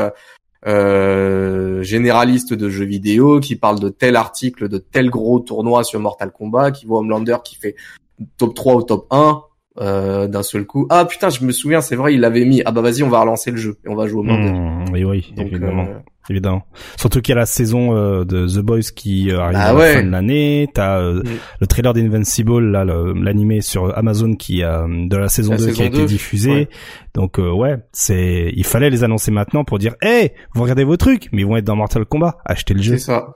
euh, 0.66 1.84
généraliste 1.84 2.54
de 2.54 2.70
jeux 2.70 2.86
vidéo 2.86 3.40
qui 3.40 3.56
parle 3.56 3.80
de 3.80 3.90
tel 3.90 4.16
article, 4.16 4.68
de 4.68 4.80
tel 4.80 5.10
gros 5.10 5.40
tournoi 5.40 5.84
sur 5.84 6.00
Mortal 6.00 6.32
Kombat, 6.32 6.72
qui 6.72 6.86
voit 6.86 7.00
Homelander 7.00 7.38
qui 7.44 7.56
fait 7.56 7.76
top 8.38 8.56
3 8.56 8.76
ou 8.76 8.84
top 8.84 9.08
1 9.12 9.44
euh, 9.80 10.28
d'un 10.28 10.44
seul 10.44 10.66
coup. 10.66 10.88
Ah 10.90 11.06
putain, 11.06 11.30
je 11.30 11.44
me 11.44 11.52
souviens, 11.52 11.82
c'est 11.82 11.96
vrai, 11.96 12.14
il 12.14 12.20
l'avait 12.22 12.46
mis. 12.46 12.62
Ah 12.66 12.72
bah 12.72 12.82
vas-y, 12.82 13.04
on 13.04 13.10
va 13.10 13.20
relancer 13.22 13.52
le 13.52 13.58
jeu 13.58 13.78
et 13.86 13.90
on 13.90 13.96
va 13.96 14.08
jouer 14.08 14.20
Homelander. 14.22 14.52
Hmm, 14.52 14.86
oui, 14.94 15.04
oui, 15.04 15.34
Donc, 15.36 15.48
évidemment. 15.48 15.84
euh, 15.90 16.00
Évidemment. 16.30 16.64
Surtout 16.98 17.22
qu'il 17.22 17.32
y 17.34 17.38
a 17.38 17.40
la 17.40 17.46
saison 17.46 17.96
euh, 17.96 18.26
de 18.26 18.48
The 18.48 18.60
Boys 18.60 18.82
qui 18.94 19.32
euh, 19.32 19.40
arrive 19.40 19.58
Ah 19.62 19.70
à 19.70 19.74
la 19.74 19.80
ouais. 19.80 19.94
fin 19.94 20.04
de 20.04 20.10
l'année. 20.10 20.68
T'as 20.74 21.02
Mm. 21.02 21.24
le 21.62 21.68
trailer 21.68 21.94
d'Invincible, 21.94 22.60
là, 22.70 22.84
l'animé 22.84 23.62
sur 23.62 23.98
Amazon 23.98 24.34
qui 24.36 24.62
a 24.62 24.86
de 24.90 25.16
la 25.16 25.30
saison 25.30 25.54
La 25.54 25.58
2 25.60 25.72
qui 25.72 25.82
a 25.84 25.86
été 25.86 26.00
2, 26.00 26.06
diffusée. 26.06 26.52
ouais. 26.52 26.70
Donc 27.16 27.38
ouais, 27.38 27.78
c'est 27.94 28.52
il 28.54 28.66
fallait 28.66 28.90
les 28.90 29.06
annoncer 29.06 29.32
maintenant 29.32 29.64
pour 29.64 29.80
dire 29.80 29.96
"Hey, 30.02 30.32
vous 30.54 30.64
regardez 30.64 30.84
vos 30.84 30.98
trucs, 30.98 31.30
mais 31.32 31.44
ils 31.44 31.48
vont 31.48 31.56
être 31.56 31.64
dans 31.66 31.78
Mortal 31.78 32.04
Kombat, 32.06 32.38
achetez 32.46 32.74
le 32.74 32.82
jeu." 32.82 32.98
c'est 32.98 33.06
ça. 33.06 33.30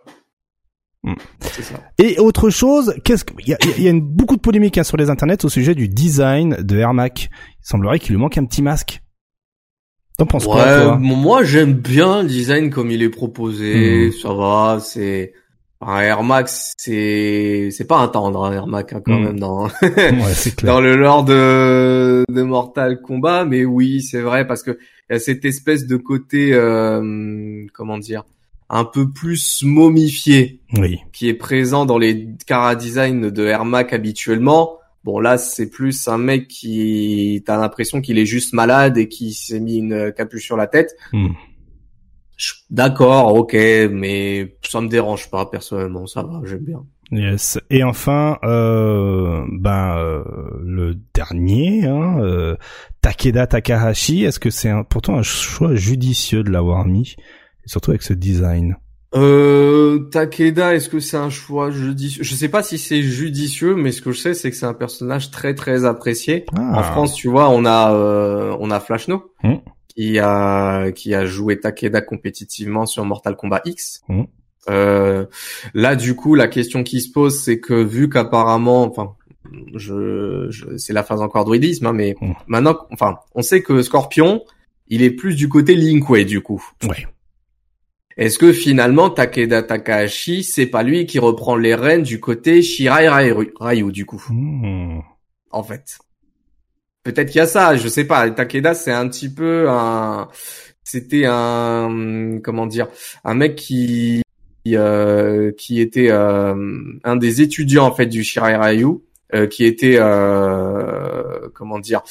Mm. 1.04 1.14
Ça. 1.42 1.76
Et 1.98 2.20
autre 2.20 2.50
chose, 2.52 2.94
qu'est-ce 3.04 3.24
que 3.26 3.34
il 3.40 3.50
y 3.50 3.54
a, 3.54 3.58
il 3.78 3.84
y 3.84 3.88
a 3.88 3.92
une, 3.92 4.02
beaucoup 4.02 4.36
de 4.36 4.42
polémiques 4.42 4.78
hein, 4.78 4.84
sur 4.84 4.98
les 4.98 5.10
internets 5.10 5.44
au 5.46 5.50
sujet 5.50 5.74
du 5.76 5.88
design 5.88 6.58
de 6.60 6.78
Ermac. 6.78 7.30
Il 7.32 7.68
semblerait 7.68 7.98
qu'il 8.00 8.12
lui 8.12 8.22
manque 8.22 8.38
un 8.38 8.46
petit 8.46 8.62
masque. 8.62 9.02
T'en 10.18 10.26
penses 10.28 10.46
quoi 10.46 10.58
Ouais, 10.58 10.84
toi 10.84 10.96
bon, 10.98 11.16
moi 11.16 11.44
j'aime 11.44 11.74
bien 11.74 12.22
le 12.22 12.28
design 12.28 12.70
comme 12.70 12.92
il 12.92 13.02
est 13.02 13.10
proposé, 13.10 14.06
Mhm. 14.08 14.12
ça 14.12 14.34
va, 14.34 14.80
c'est 14.80 15.34
un 15.84 16.00
Air 16.02 16.22
Max, 16.22 16.74
c'est 16.78 17.70
c'est 17.72 17.88
pas 17.88 17.98
un 17.98 18.08
tendre 18.08 18.44
un 18.44 18.52
Air 18.54 18.68
Max 18.68 18.94
hein, 18.94 19.02
quand 19.04 19.18
Mhm. 19.18 19.24
même 19.24 19.40
dans 19.40 19.64
Ouais, 19.82 20.34
c'est 20.36 20.56
clair. 20.56 20.74
dans 20.76 20.82
le 20.82 20.96
lore 20.96 21.24
de 21.24 22.24
de 22.30 22.42
Mortal 22.44 23.02
Kombat, 23.02 23.46
mais 23.46 23.66
oui, 23.66 24.02
c'est 24.04 24.22
vrai 24.22 24.46
parce 24.46 24.62
que 24.62 24.78
il 25.10 25.14
y 25.14 25.16
a 25.16 25.20
cette 25.20 25.44
espèce 25.46 25.88
de 25.88 25.98
côté 25.98 26.54
euh, 26.54 27.66
comment 27.74 27.98
dire, 27.98 28.24
un 28.72 28.86
peu 28.86 29.12
plus 29.12 29.64
momifié 29.64 30.62
Oui. 30.74 31.00
qui 31.12 31.28
est 31.28 31.34
présent 31.34 31.86
dans 31.86 31.98
les 31.98 32.30
cara 32.48 32.76
design 32.76 33.30
de 33.30 33.46
Air 33.46 33.66
Max 33.66 33.94
habituellement. 33.94 34.78
Bon 35.04 35.20
là 35.20 35.38
c'est 35.38 35.70
plus 35.70 36.08
un 36.08 36.18
mec 36.18 36.48
qui 36.48 37.44
t'as 37.46 37.58
l'impression 37.58 38.02
qu'il 38.02 38.18
est 38.18 38.26
juste 38.26 38.54
malade 38.54 38.98
et 38.98 39.08
qui 39.08 39.34
s'est 39.34 39.60
mis 39.60 39.78
une 39.78 40.14
capuche 40.16 40.46
sur 40.46 40.58
la 40.58 40.68
tête. 40.68 40.96
Hmm. 41.12 41.34
D'accord, 42.72 43.36
ok, 43.36 43.54
mais 43.92 44.56
ça 44.64 44.82
me 44.82 44.88
dérange 44.88 45.30
pas 45.30 45.46
personnellement, 45.46 46.08
ça 46.08 46.24
va, 46.24 46.42
j'aime 46.44 46.64
bien. 46.64 46.84
Yes. 47.12 47.60
Et 47.70 47.84
enfin, 47.84 48.40
euh, 48.44 49.46
ben 49.52 49.98
euh, 49.98 50.24
le 50.64 50.96
dernier, 51.14 51.86
hein, 51.86 52.20
euh, 52.22 52.56
Takeda 53.02 53.48
Takahashi. 53.48 54.24
Est-ce 54.24 54.40
que 54.40 54.50
c'est 54.50 54.70
un, 54.70 54.84
pourtant 54.84 55.18
un 55.18 55.24
choix 55.24 55.76
judicieux 55.76 56.42
de 56.42 56.50
l'avoir 56.50 56.86
mis, 56.86 57.16
surtout 57.66 57.92
avec 57.92 58.02
ce 58.04 58.14
design 58.14 58.76
Euh, 59.14 60.00
Takeda, 60.12 60.74
est-ce 60.76 60.88
que 60.90 61.00
c'est 61.00 61.18
un 61.18 61.30
choix 61.30 61.70
judicieux? 61.70 62.24
Je 62.24 62.34
sais 62.36 62.48
pas 62.50 62.64
si 62.64 62.78
c'est 62.78 63.02
judicieux, 63.02 63.76
mais 63.76 63.92
ce 63.92 64.02
que 64.02 64.12
je 64.14 64.20
sais, 64.20 64.34
c'est 64.34 64.50
que 64.50 64.56
c'est 64.56 64.66
un 64.66 64.74
personnage 64.74 65.32
très 65.32 65.54
très 65.54 65.84
apprécié. 65.86 66.46
Ah. 66.56 66.80
En 66.80 66.84
France, 66.84 67.14
tu 67.16 67.28
vois, 67.28 67.50
on 67.50 67.66
a 67.66 67.94
euh, 67.94 68.56
on 68.60 68.72
a 68.72 68.80
Flashno 68.80 69.32
Hmm. 69.44 69.56
qui 69.94 70.18
a 70.20 70.92
qui 70.94 71.14
a 71.14 71.26
joué 71.26 71.60
Takeda 71.60 72.00
compétitivement 72.02 72.86
sur 72.86 73.04
Mortal 73.04 73.36
Kombat 73.36 73.62
X. 73.66 74.02
Hmm. 74.08 74.24
Euh, 74.70 75.26
là, 75.74 75.96
du 75.96 76.16
coup, 76.16 76.36
la 76.36 76.48
question 76.48 76.84
qui 76.84 77.02
se 77.02 77.12
pose, 77.12 77.38
c'est 77.38 77.60
que 77.60 77.74
vu 77.84 78.08
qu'apparemment, 78.10 78.84
enfin, 78.84 79.16
je, 79.76 80.48
je 80.52 80.78
c'est 80.78 80.94
la 80.94 81.04
phase 81.04 81.20
encore 81.22 81.44
druidisme, 81.46 81.88
hein, 81.88 81.94
mais 81.94 82.16
Hmm. 82.22 82.32
maintenant, 82.48 82.78
enfin, 82.92 83.18
on 83.36 83.42
sait 83.42 83.62
que 83.62 83.82
Scorpion, 83.82 84.44
il 84.88 85.02
est 85.02 85.12
plus 85.12 85.36
du 85.36 85.50
côté 85.50 85.76
Linkway, 85.76 86.24
du 86.26 86.42
coup. 86.42 86.64
Ouais. 86.88 87.08
Est-ce 88.22 88.38
que 88.38 88.54
finalement 88.54 89.10
Takeda 89.10 89.64
Takahashi, 89.64 90.44
c'est 90.44 90.68
pas 90.68 90.84
lui 90.84 91.08
qui 91.08 91.18
reprend 91.18 91.56
les 91.56 91.74
rênes 91.74 92.04
du 92.04 92.20
côté 92.20 92.62
Shirai 92.62 93.10
Ryu, 93.10 93.92
du 93.92 94.06
coup, 94.06 94.24
Hmm. 94.30 95.00
en 95.50 95.64
fait 95.64 95.98
Peut-être 97.02 97.30
qu'il 97.30 97.40
y 97.40 97.42
a 97.42 97.48
ça, 97.48 97.76
je 97.76 97.88
sais 97.88 98.06
pas. 98.06 98.30
Takeda, 98.30 98.76
c'est 98.76 98.92
un 98.92 99.08
petit 99.08 99.28
peu 99.34 99.68
un, 99.68 100.28
c'était 100.84 101.24
un, 101.26 102.38
comment 102.44 102.68
dire, 102.68 102.90
un 103.24 103.34
mec 103.34 103.56
qui, 103.56 104.22
qui, 104.64 104.78
euh, 104.78 105.52
qui 105.58 105.82
était 105.82 106.12
euh, 106.12 106.54
un 107.04 107.16
des 107.16 107.42
étudiants 107.42 107.88
en 107.88 107.96
fait 107.96 108.06
du 108.06 108.24
Shirai 108.24 108.56
Ryu, 108.56 109.00
euh, 109.34 109.48
qui 109.48 109.66
était, 109.66 109.98
euh, 110.00 111.50
comment 111.56 111.80
dire 111.80 112.04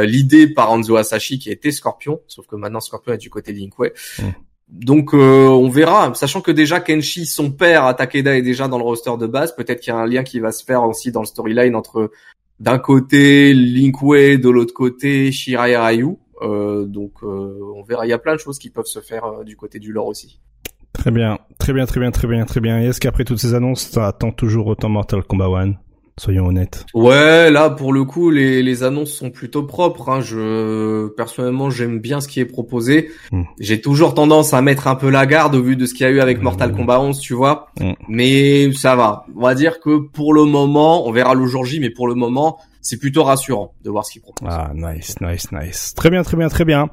l'idée 0.00 0.46
par 0.46 0.72
Anzo 0.72 0.96
Asashi 0.96 1.38
qui 1.38 1.50
était 1.50 1.72
Scorpion, 1.72 2.22
sauf 2.26 2.46
que 2.46 2.56
maintenant 2.56 2.80
Scorpion 2.80 3.12
est 3.12 3.18
du 3.18 3.28
côté 3.28 3.52
Linkway. 3.52 3.92
Mm. 4.18 4.22
Donc 4.70 5.14
on 5.14 5.68
verra, 5.68 6.12
sachant 6.14 6.40
que 6.40 6.50
déjà 6.50 6.80
Kenshi, 6.80 7.24
son 7.24 7.50
père 7.50 7.96
Takeda 7.96 8.36
est 8.36 8.42
déjà 8.42 8.68
dans 8.68 8.78
le 8.78 8.84
roster 8.84 9.12
de 9.18 9.26
base, 9.26 9.54
peut-être 9.56 9.80
qu'il 9.80 9.92
y 9.92 9.96
a 9.96 9.98
un 9.98 10.06
lien 10.06 10.22
qui 10.22 10.40
va 10.40 10.52
se 10.52 10.62
faire 10.62 10.82
aussi 10.84 11.10
dans 11.10 11.20
le 11.20 11.26
storyline 11.26 11.74
entre 11.74 12.10
d'un 12.60 12.78
côté 12.78 13.54
Linkway, 13.54 14.36
de 14.36 14.50
l'autre 14.50 14.74
côté 14.74 15.32
Shirai 15.32 15.76
Ryu. 15.76 16.16
Euh, 16.42 16.84
donc 16.84 17.22
on 17.22 17.82
verra, 17.82 18.06
il 18.06 18.10
y 18.10 18.12
a 18.12 18.18
plein 18.18 18.34
de 18.34 18.40
choses 18.40 18.58
qui 18.58 18.68
peuvent 18.68 18.86
se 18.86 19.00
faire 19.00 19.42
du 19.44 19.56
côté 19.56 19.78
du 19.78 19.92
lore 19.92 20.06
aussi. 20.06 20.38
Très 20.92 21.10
bien, 21.10 21.38
très 21.58 21.72
bien, 21.72 21.86
très 21.86 22.00
bien, 22.00 22.10
très 22.10 22.28
bien, 22.28 22.44
très 22.44 22.60
bien. 22.60 22.80
Et 22.80 22.86
est-ce 22.86 23.00
qu'après 23.00 23.24
toutes 23.24 23.38
ces 23.38 23.54
annonces, 23.54 23.88
ça 23.88 24.08
attend 24.08 24.32
toujours 24.32 24.66
autant 24.66 24.88
Mortal 24.88 25.22
Kombat 25.22 25.46
1 25.46 25.87
Soyons 26.18 26.46
honnêtes. 26.46 26.84
Ouais, 26.94 27.50
là 27.50 27.70
pour 27.70 27.92
le 27.92 28.04
coup, 28.04 28.30
les, 28.30 28.62
les 28.62 28.82
annonces 28.82 29.12
sont 29.12 29.30
plutôt 29.30 29.62
propres. 29.62 30.08
Hein. 30.08 30.20
Je 30.20 31.08
personnellement, 31.08 31.70
j'aime 31.70 31.98
bien 31.98 32.20
ce 32.20 32.28
qui 32.28 32.40
est 32.40 32.44
proposé. 32.44 33.10
Hmm. 33.32 33.42
J'ai 33.58 33.80
toujours 33.80 34.14
tendance 34.14 34.52
à 34.52 34.62
mettre 34.62 34.86
un 34.88 34.94
peu 34.94 35.10
la 35.10 35.26
garde 35.26 35.54
au 35.54 35.62
vu 35.62 35.76
de 35.76 35.86
ce 35.86 35.94
qu'il 35.94 36.04
y 36.04 36.08
a 36.08 36.12
eu 36.12 36.20
avec 36.20 36.42
Mortal. 36.42 36.72
Kombat 36.72 37.00
11, 37.00 37.18
tu 37.18 37.34
vois. 37.34 37.68
Mais 38.08 38.70
ça 38.72 38.96
va. 38.96 39.24
On 39.36 39.42
va 39.42 39.54
dire 39.54 39.80
que 39.80 39.98
pour 39.98 40.34
le 40.34 40.44
moment, 40.44 41.06
on 41.06 41.12
verra 41.12 41.34
le 41.34 41.46
jour 41.46 41.64
J, 41.64 41.80
mais 41.80 41.90
pour 41.90 42.08
le 42.08 42.14
moment, 42.14 42.58
c'est 42.80 42.98
plutôt 42.98 43.24
rassurant 43.24 43.74
de 43.84 43.90
voir 43.90 44.04
ce 44.04 44.12
qu'il 44.12 44.22
propose. 44.22 44.48
Ah, 44.50 44.70
nice, 44.74 45.16
nice, 45.20 45.52
nice. 45.52 45.94
Très 45.94 46.10
bien, 46.10 46.22
très 46.22 46.36
bien, 46.36 46.48
très 46.48 46.64
bien. 46.64 46.88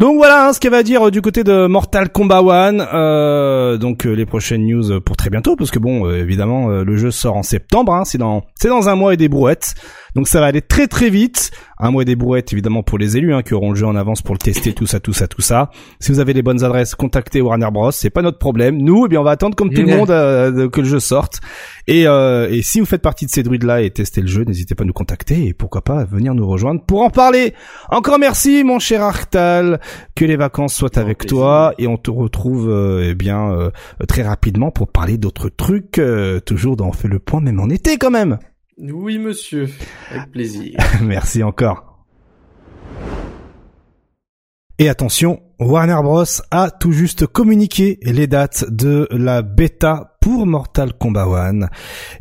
Donc 0.00 0.16
voilà 0.16 0.46
hein, 0.46 0.52
ce 0.54 0.60
qu'elle 0.60 0.70
va 0.70 0.82
dire 0.82 1.08
euh, 1.08 1.10
du 1.10 1.20
côté 1.20 1.44
de 1.44 1.66
Mortal 1.66 2.08
Kombat 2.08 2.38
1. 2.38 2.80
Euh, 2.80 3.76
donc 3.76 4.06
euh, 4.06 4.14
les 4.14 4.24
prochaines 4.24 4.64
news 4.64 4.98
pour 5.02 5.14
très 5.14 5.28
bientôt, 5.28 5.56
parce 5.56 5.70
que 5.70 5.78
bon, 5.78 6.10
évidemment, 6.10 6.68
le 6.68 6.96
jeu 6.96 7.10
sort 7.10 7.36
en 7.36 7.42
septembre. 7.42 7.92
Hein, 7.92 8.06
c'est 8.06 8.16
dans, 8.16 8.42
c'est 8.54 8.68
dans 8.68 8.88
un 8.88 8.94
mois 8.94 9.12
et 9.12 9.18
des 9.18 9.28
brouettes. 9.28 9.74
Donc 10.14 10.28
ça 10.28 10.40
va 10.40 10.46
aller 10.46 10.62
très 10.62 10.86
très 10.86 11.10
vite. 11.10 11.50
Un 11.78 11.90
mois 11.90 12.04
des 12.04 12.16
brouettes 12.16 12.52
évidemment 12.52 12.82
pour 12.82 12.98
les 12.98 13.16
élus 13.16 13.32
hein, 13.32 13.42
qui 13.42 13.54
auront 13.54 13.70
le 13.70 13.76
jeu 13.76 13.86
en 13.86 13.96
avance 13.96 14.20
pour 14.20 14.34
le 14.34 14.38
tester, 14.38 14.74
tout 14.74 14.86
ça, 14.86 15.00
tout 15.00 15.12
ça, 15.12 15.26
tout 15.28 15.40
ça. 15.40 15.70
Si 15.98 16.12
vous 16.12 16.20
avez 16.20 16.32
les 16.32 16.42
bonnes 16.42 16.62
adresses, 16.62 16.94
contactez 16.94 17.40
Warner 17.40 17.68
Bros. 17.72 17.90
C'est 17.90 18.10
pas 18.10 18.22
notre 18.22 18.38
problème. 18.38 18.76
Nous, 18.76 19.06
eh 19.06 19.08
bien, 19.08 19.20
on 19.20 19.24
va 19.24 19.30
attendre 19.30 19.56
comme 19.56 19.70
tout 19.70 19.82
le 19.82 19.96
monde 19.96 20.10
euh, 20.10 20.68
que 20.68 20.80
le 20.80 20.86
jeu 20.86 21.00
sorte. 21.00 21.40
Et, 21.86 22.06
euh, 22.06 22.48
et 22.50 22.62
si 22.62 22.80
vous 22.80 22.86
faites 22.86 23.02
partie 23.02 23.26
de 23.26 23.30
ces 23.30 23.42
druides 23.42 23.64
là 23.64 23.80
et 23.82 23.90
testez 23.90 24.20
le 24.20 24.26
jeu, 24.26 24.44
n'hésitez 24.44 24.74
pas 24.74 24.84
à 24.84 24.86
nous 24.86 24.92
contacter 24.92 25.46
et 25.46 25.54
pourquoi 25.54 25.82
pas 25.82 26.04
venir 26.04 26.34
nous 26.34 26.46
rejoindre 26.46 26.82
pour 26.84 27.02
en 27.02 27.10
parler. 27.10 27.54
Encore 27.88 28.18
merci 28.18 28.62
mon 28.62 28.78
cher 28.78 29.02
Arctal, 29.02 29.80
que 30.14 30.24
les 30.24 30.36
vacances 30.36 30.74
soient 30.74 30.98
avec 30.98 31.26
toi 31.26 31.74
et 31.78 31.86
on 31.86 31.96
te 31.96 32.10
retrouve 32.10 32.68
euh, 32.70 33.08
eh 33.10 33.14
bien 33.14 33.52
euh, 33.52 33.70
très 34.06 34.22
rapidement 34.22 34.70
pour 34.70 34.88
parler 34.88 35.18
d'autres 35.18 35.48
trucs. 35.48 36.00
toujours 36.44 36.76
dans 36.76 36.90
on 36.90 36.92
fait 36.92 37.08
le 37.08 37.20
point 37.20 37.40
même 37.40 37.60
en 37.60 37.68
été 37.68 37.98
quand 37.98 38.10
même. 38.10 38.38
Oui, 38.80 39.18
monsieur. 39.18 39.68
Avec 40.10 40.30
plaisir. 40.30 40.78
Merci 41.02 41.42
encore. 41.42 41.90
Et 44.78 44.88
attention, 44.88 45.42
Warner 45.58 45.98
Bros 46.02 46.24
a 46.50 46.70
tout 46.70 46.92
juste 46.92 47.26
communiqué 47.26 47.98
les 48.00 48.26
dates 48.26 48.64
de 48.70 49.06
la 49.10 49.42
bêta 49.42 50.16
pour 50.22 50.46
Mortal 50.46 50.94
Kombat 50.94 51.26
1 51.26 51.68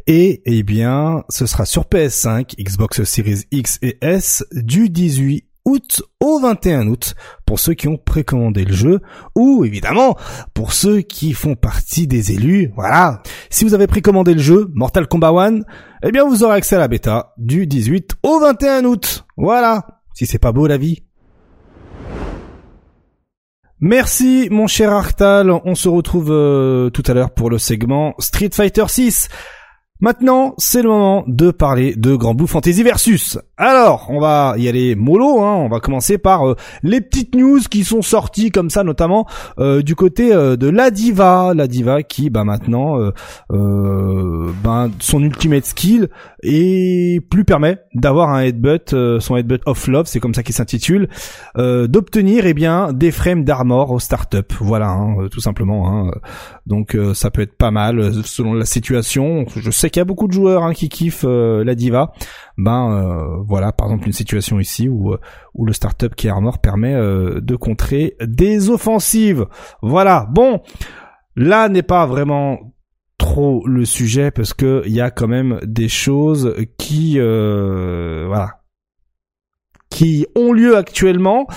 et 0.07 0.41
eh 0.45 0.63
bien 0.63 1.23
ce 1.29 1.45
sera 1.45 1.65
sur 1.65 1.83
PS5, 1.83 2.61
Xbox 2.61 3.03
Series 3.03 3.43
X 3.51 3.79
et 3.81 3.97
S 4.01 4.45
du 4.51 4.89
18 4.89 5.48
août 5.65 6.01
au 6.19 6.39
21 6.39 6.87
août 6.87 7.15
pour 7.45 7.59
ceux 7.59 7.73
qui 7.73 7.87
ont 7.87 7.97
précommandé 7.97 8.65
le 8.65 8.73
jeu 8.73 9.01
ou 9.35 9.65
évidemment 9.65 10.15
pour 10.53 10.73
ceux 10.73 11.01
qui 11.01 11.33
font 11.33 11.55
partie 11.55 12.07
des 12.07 12.31
élus. 12.31 12.71
Voilà. 12.75 13.21
Si 13.49 13.65
vous 13.65 13.73
avez 13.73 13.87
précommandé 13.87 14.33
le 14.33 14.41
jeu 14.41 14.69
Mortal 14.73 15.07
Kombat 15.07 15.29
1, 15.29 15.59
eh 16.03 16.11
bien 16.11 16.25
vous 16.25 16.43
aurez 16.43 16.55
accès 16.55 16.75
à 16.75 16.79
la 16.79 16.87
bêta 16.87 17.33
du 17.37 17.67
18 17.67 18.11
au 18.23 18.39
21 18.39 18.85
août. 18.85 19.25
Voilà. 19.37 20.01
Si 20.13 20.25
c'est 20.25 20.39
pas 20.39 20.51
beau 20.51 20.67
la 20.67 20.77
vie. 20.77 21.03
Merci 23.81 24.49
mon 24.51 24.67
cher 24.67 24.91
Arctal, 24.91 25.49
on 25.49 25.73
se 25.73 25.87
retrouve 25.87 26.31
euh, 26.31 26.89
tout 26.89 27.03
à 27.07 27.13
l'heure 27.13 27.31
pour 27.31 27.49
le 27.49 27.57
segment 27.57 28.13
Street 28.19 28.49
Fighter 28.51 28.83
6. 28.85 29.29
Maintenant, 30.01 30.53
c'est 30.57 30.81
le 30.81 30.89
moment 30.89 31.23
de 31.27 31.51
parler 31.51 31.93
de 31.95 32.15
Grand 32.15 32.33
Blue 32.33 32.47
Fantasy 32.47 32.83
Versus. 32.83 33.37
Alors, 33.61 34.05
on 34.07 34.21
va 34.21 34.53
y 34.57 34.69
aller 34.69 34.95
mollo, 34.95 35.41
hein. 35.41 35.53
on 35.55 35.67
va 35.67 35.81
commencer 35.81 36.17
par 36.17 36.47
euh, 36.47 36.55
les 36.81 37.01
petites 37.01 37.35
news 37.35 37.59
qui 37.69 37.83
sont 37.83 38.01
sorties 38.01 38.51
comme 38.51 38.69
ça, 38.69 38.85
notamment 38.85 39.27
euh, 39.59 39.81
du 39.81 39.95
côté 39.95 40.33
euh, 40.33 40.55
de 40.55 40.69
la 40.69 40.91
diva, 40.91 41.51
la 41.53 41.67
diva 41.67 42.01
qui, 42.01 42.29
bah 42.29 42.45
maintenant, 42.45 42.97
ben 43.49 44.91
son 44.99 45.21
ultimate 45.21 45.65
skill 45.65 46.07
et 46.41 47.19
plus 47.29 47.43
permet 47.43 47.79
d'avoir 47.93 48.29
un 48.29 48.43
headbutt, 48.43 48.95
son 49.19 49.35
headbutt 49.35 49.61
of 49.65 49.87
love, 49.87 50.05
c'est 50.05 50.21
comme 50.21 50.33
ça 50.33 50.41
qu'il 50.41 50.55
s'intitule, 50.55 51.09
d'obtenir 51.57 52.45
eh 52.45 52.53
bien 52.53 52.93
des 52.93 53.11
frames 53.11 53.43
d'armor 53.43 53.91
au 53.91 53.99
startup. 53.99 54.53
Voilà, 54.61 54.87
hein, 54.87 55.27
tout 55.29 55.41
simplement. 55.41 56.07
Hein. 56.07 56.11
Donc 56.65 56.97
ça 57.13 57.29
peut 57.29 57.41
être 57.41 57.57
pas 57.57 57.71
mal 57.71 58.13
selon 58.23 58.53
la 58.53 58.65
situation. 58.65 59.45
Je 59.53 59.69
sais 59.69 59.89
qu'il 59.89 59.99
y 59.99 60.01
a 60.01 60.05
beaucoup 60.05 60.27
de 60.27 60.33
joueurs 60.33 60.71
qui 60.73 60.87
kiffent 60.87 61.25
la 61.25 61.75
diva 61.75 62.13
ben 62.59 62.91
euh, 62.91 63.41
voilà 63.47 63.71
par 63.71 63.87
exemple 63.87 64.07
une 64.07 64.13
situation 64.13 64.59
ici 64.59 64.89
où 64.89 65.13
euh, 65.13 65.19
où 65.53 65.65
le 65.65 65.73
startup 65.73 66.13
qui 66.13 66.27
est 66.27 66.29
Armor 66.29 66.59
permet 66.59 66.93
euh, 66.93 67.39
de 67.39 67.55
contrer 67.55 68.15
des 68.21 68.69
offensives. 68.69 69.45
Voilà. 69.81 70.27
Bon, 70.29 70.61
là 71.35 71.69
n'est 71.69 71.83
pas 71.83 72.05
vraiment 72.05 72.59
trop 73.17 73.65
le 73.65 73.85
sujet 73.85 74.31
parce 74.31 74.53
que 74.53 74.83
il 74.85 74.91
y 74.91 75.01
a 75.01 75.09
quand 75.09 75.27
même 75.27 75.59
des 75.63 75.87
choses 75.87 76.53
qui 76.77 77.17
voilà 77.19 78.61
qui 79.89 80.25
ont 80.35 80.53
lieu 80.53 80.77
actuellement 80.77 81.47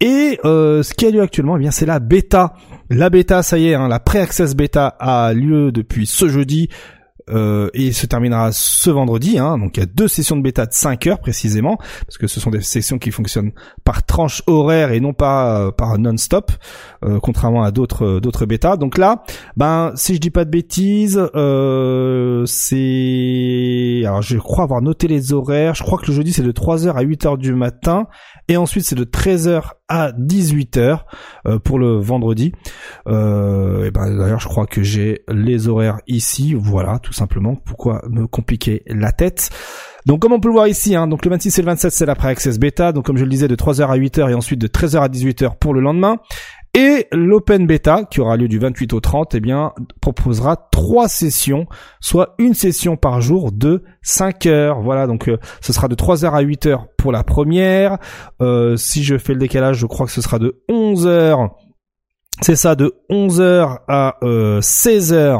et 0.00 0.38
ce 0.42 0.94
qui 0.94 1.06
a 1.06 1.10
lieu 1.10 1.22
actuellement, 1.22 1.56
eh 1.56 1.60
bien 1.60 1.70
c'est 1.70 1.86
la 1.86 1.98
bêta. 1.98 2.54
La 2.90 3.10
bêta, 3.10 3.42
ça 3.42 3.58
y 3.58 3.68
est, 3.68 3.74
hein, 3.74 3.88
la 3.88 4.00
pré-access 4.00 4.54
bêta 4.54 4.86
a 4.86 5.32
lieu 5.34 5.72
depuis 5.72 6.06
ce 6.06 6.28
jeudi 6.28 6.68
euh, 7.30 7.68
et 7.74 7.92
se 7.92 8.06
terminera 8.06 8.50
ce 8.52 8.90
vendredi. 8.90 9.38
Hein, 9.38 9.58
donc 9.58 9.76
il 9.76 9.80
y 9.80 9.82
a 9.82 9.86
deux 9.86 10.08
sessions 10.08 10.36
de 10.36 10.42
bêta 10.42 10.66
de 10.66 10.72
5 10.72 11.06
heures 11.06 11.20
précisément, 11.20 11.76
parce 12.06 12.18
que 12.18 12.26
ce 12.26 12.40
sont 12.40 12.50
des 12.50 12.60
sessions 12.62 12.98
qui 12.98 13.10
fonctionnent 13.10 13.52
par 13.84 14.04
tranche 14.04 14.42
horaire 14.46 14.92
et 14.92 15.00
non 15.00 15.12
pas 15.12 15.60
euh, 15.60 15.70
par 15.70 15.98
non-stop, 15.98 16.52
euh, 17.04 17.18
contrairement 17.20 17.62
à 17.62 17.70
d'autres 17.70 18.20
d'autres 18.20 18.46
bêtas. 18.46 18.76
Donc 18.76 18.98
là, 18.98 19.22
ben 19.56 19.92
si 19.94 20.14
je 20.14 20.20
dis 20.20 20.30
pas 20.30 20.44
de 20.44 20.50
bêtises, 20.50 21.20
c'est 22.46 24.02
alors 24.06 24.22
je 24.22 24.38
crois 24.38 24.64
avoir 24.64 24.82
noté 24.82 25.08
les 25.08 25.32
horaires. 25.32 25.74
Je 25.74 25.82
crois 25.82 25.98
que 25.98 26.06
le 26.06 26.12
jeudi 26.12 26.32
c'est 26.32 26.42
de 26.42 26.52
3h 26.52 26.92
à 26.92 27.04
8h 27.04 27.38
du 27.38 27.54
matin 27.54 28.06
et 28.48 28.56
ensuite 28.56 28.84
c'est 28.84 28.96
de 28.96 29.04
13h 29.04 29.72
à 29.88 30.12
18h 30.12 31.00
pour 31.64 31.78
le 31.78 31.98
vendredi. 31.98 32.52
et 33.06 33.10
ben 33.90 34.16
d'ailleurs 34.18 34.40
je 34.40 34.48
crois 34.48 34.66
que 34.66 34.82
j'ai 34.82 35.22
les 35.28 35.68
horaires 35.68 35.98
ici. 36.06 36.54
Voilà, 36.54 36.98
tout 36.98 37.12
simplement. 37.18 37.56
Pourquoi 37.56 38.02
me 38.08 38.26
compliquer 38.26 38.82
la 38.86 39.12
tête 39.12 39.50
donc 40.06 40.22
comme 40.22 40.32
on 40.32 40.40
peut 40.40 40.48
le 40.48 40.54
voir 40.54 40.68
ici, 40.68 40.94
hein, 40.94 41.06
donc 41.06 41.24
le 41.26 41.30
26 41.32 41.58
et 41.58 41.62
le 41.62 41.66
27 41.66 41.92
c'est 41.92 42.06
la 42.06 42.14
pré-access 42.14 42.58
bêta, 42.58 42.92
donc 42.92 43.04
comme 43.04 43.18
je 43.18 43.24
le 43.24 43.30
disais 43.30 43.48
de 43.48 43.56
3h 43.56 43.88
à 43.88 43.98
8h 43.98 44.30
et 44.30 44.34
ensuite 44.34 44.58
de 44.58 44.66
13h 44.66 45.00
à 45.00 45.08
18h 45.08 45.58
pour 45.58 45.74
le 45.74 45.82
lendemain. 45.82 46.16
Et 46.74 47.08
l'open 47.12 47.66
bêta, 47.66 48.04
qui 48.04 48.20
aura 48.20 48.36
lieu 48.36 48.46
du 48.46 48.58
28 48.58 48.92
au 48.92 49.00
30, 49.00 49.34
eh 49.34 49.40
bien, 49.40 49.72
proposera 50.00 50.68
trois 50.70 51.08
sessions, 51.08 51.66
soit 52.00 52.34
une 52.38 52.54
session 52.54 52.96
par 52.96 53.20
jour 53.20 53.52
de 53.52 53.82
5 54.02 54.46
heures. 54.46 54.80
Voilà, 54.80 55.06
donc 55.06 55.28
euh, 55.28 55.38
ce 55.60 55.72
sera 55.72 55.88
de 55.88 55.94
3 55.94 56.24
heures 56.24 56.34
à 56.34 56.40
8 56.40 56.66
heures 56.66 56.86
pour 56.96 57.10
la 57.10 57.24
première. 57.24 57.98
Euh, 58.40 58.76
si 58.76 59.02
je 59.02 59.18
fais 59.18 59.32
le 59.32 59.40
décalage, 59.40 59.78
je 59.78 59.86
crois 59.86 60.06
que 60.06 60.12
ce 60.12 60.20
sera 60.20 60.38
de 60.38 60.62
11 60.68 61.06
heures 61.06 61.56
c'est 62.40 62.56
ça 62.56 62.74
de 62.74 62.94
11h 63.10 63.78
à 63.88 64.16
16h 64.22 65.12
euh, 65.12 65.36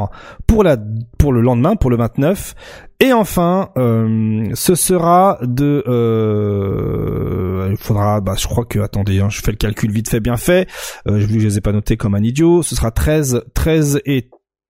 pour 0.47 0.63
la 0.63 0.77
pour 1.17 1.33
le 1.33 1.41
lendemain 1.41 1.75
pour 1.75 1.89
le 1.89 1.97
29 1.97 2.55
et 3.01 3.13
enfin 3.13 3.69
euh, 3.77 4.49
ce 4.53 4.75
sera 4.75 5.39
de 5.41 5.83
euh, 5.87 7.69
il 7.71 7.77
faudra 7.77 8.19
bah 8.19 8.33
je 8.37 8.45
crois 8.45 8.65
que 8.65 8.79
attendez 8.79 9.21
hein, 9.21 9.29
je 9.29 9.39
fais 9.39 9.51
le 9.51 9.57
calcul 9.57 9.89
vite 9.89 10.09
fait 10.09 10.19
bien 10.19 10.35
fait. 10.35 10.67
Euh, 11.07 11.17
vu 11.17 11.35
que 11.35 11.39
je 11.39 11.47
les 11.47 11.57
ai 11.57 11.61
pas 11.61 11.71
notés 11.71 11.95
comme 11.95 12.13
un 12.13 12.23
idiot. 12.23 12.61
Ce 12.61 12.75
sera 12.75 12.91
13 12.91 13.43
13 13.53 14.01
et 14.05 14.29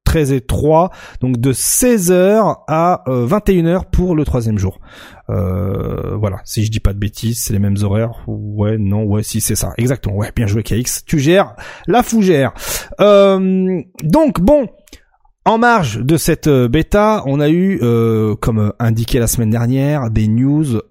13 0.09 0.31
et 0.31 0.41
3, 0.41 0.89
donc 1.21 1.37
de 1.37 1.53
16h 1.53 2.63
à 2.67 3.03
21h 3.05 3.67
euh, 3.67 3.79
pour 3.91 4.15
le 4.15 4.25
troisième 4.25 4.57
jour. 4.57 4.79
Euh, 5.29 6.15
voilà, 6.17 6.37
si 6.45 6.65
je 6.65 6.71
dis 6.71 6.79
pas 6.79 6.93
de 6.93 6.97
bêtises, 6.97 7.43
c'est 7.43 7.53
les 7.53 7.59
mêmes 7.59 7.77
horaires. 7.83 8.23
Ouais, 8.25 8.79
non, 8.79 9.03
ouais, 9.03 9.21
si 9.21 9.39
c'est 9.39 9.55
ça, 9.55 9.69
exactement. 9.77 10.15
Ouais, 10.15 10.31
bien 10.35 10.47
joué 10.47 10.63
KX, 10.63 11.05
tu 11.05 11.19
gères 11.19 11.53
la 11.85 12.01
fougère. 12.01 12.53
Euh, 12.99 13.83
donc 14.01 14.41
bon, 14.41 14.67
en 15.45 15.59
marge 15.59 15.99
de 15.99 16.17
cette 16.17 16.49
bêta, 16.49 17.21
on 17.27 17.39
a 17.39 17.51
eu, 17.51 17.79
comme 18.41 18.73
indiqué 18.79 19.19
la 19.19 19.27
semaine 19.27 19.51
dernière, 19.51 20.09
des 20.09 20.27
news 20.27 20.81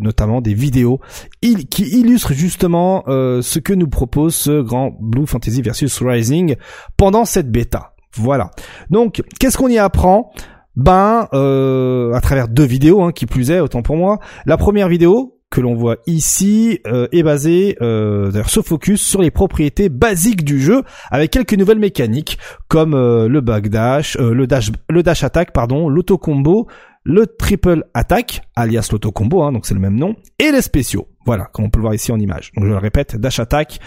notamment 0.00 0.42
des 0.42 0.52
vidéos 0.54 1.00
qui 1.42 1.82
illustrent 1.82 2.32
justement 2.32 3.04
ce 3.06 3.58
que 3.58 3.74
nous 3.74 3.88
propose 3.88 4.34
ce 4.34 4.62
grand 4.62 4.96
Blue 4.98 5.26
Fantasy 5.26 5.60
versus 5.60 6.02
Rising 6.02 6.56
pendant 6.96 7.26
cette 7.26 7.50
bêta. 7.50 7.92
Voilà. 8.14 8.50
Donc, 8.90 9.22
qu'est-ce 9.38 9.56
qu'on 9.58 9.68
y 9.68 9.78
apprend? 9.78 10.32
Ben, 10.78 11.26
euh, 11.34 12.12
à 12.12 12.20
travers 12.20 12.46
deux 12.46 12.64
vidéos, 12.64 13.02
hein, 13.02 13.10
qui 13.10 13.26
plus 13.26 13.50
est, 13.50 13.58
autant 13.58 13.82
pour 13.82 13.96
moi. 13.96 14.20
La 14.46 14.56
première 14.56 14.88
vidéo, 14.88 15.40
que 15.50 15.60
l'on 15.60 15.74
voit 15.74 15.96
ici 16.06 16.78
euh, 16.86 17.08
est 17.10 17.24
basée, 17.24 17.76
euh, 17.82 18.30
d'ailleurs 18.30 18.50
se 18.50 18.60
focus 18.60 19.02
sur 19.02 19.20
les 19.20 19.32
propriétés 19.32 19.88
basiques 19.88 20.44
du 20.44 20.60
jeu 20.60 20.82
avec 21.10 21.32
quelques 21.32 21.54
nouvelles 21.54 21.80
mécaniques 21.80 22.38
comme 22.68 22.92
le 22.92 23.40
backdash, 23.40 24.16
le 24.18 24.46
dash, 24.46 24.70
le 24.88 25.02
dash 25.02 25.24
attack 25.24 25.52
pardon, 25.52 25.88
l'auto 25.88 26.16
combo, 26.16 26.68
le 27.02 27.26
triple 27.26 27.84
attack 27.94 28.42
alias 28.54 28.90
l'auto 28.92 29.10
combo, 29.10 29.42
hein, 29.42 29.50
donc 29.50 29.66
c'est 29.66 29.74
le 29.74 29.80
même 29.80 29.96
nom, 29.96 30.14
et 30.38 30.52
les 30.52 30.62
spéciaux. 30.62 31.08
Voilà, 31.24 31.48
comme 31.52 31.64
on 31.64 31.70
peut 31.70 31.78
le 31.78 31.82
voir 31.82 31.94
ici 31.94 32.12
en 32.12 32.20
image. 32.20 32.52
Donc 32.54 32.66
je 32.66 32.70
le 32.70 32.76
répète, 32.76 33.16
dash 33.16 33.40
attack, 33.40 33.80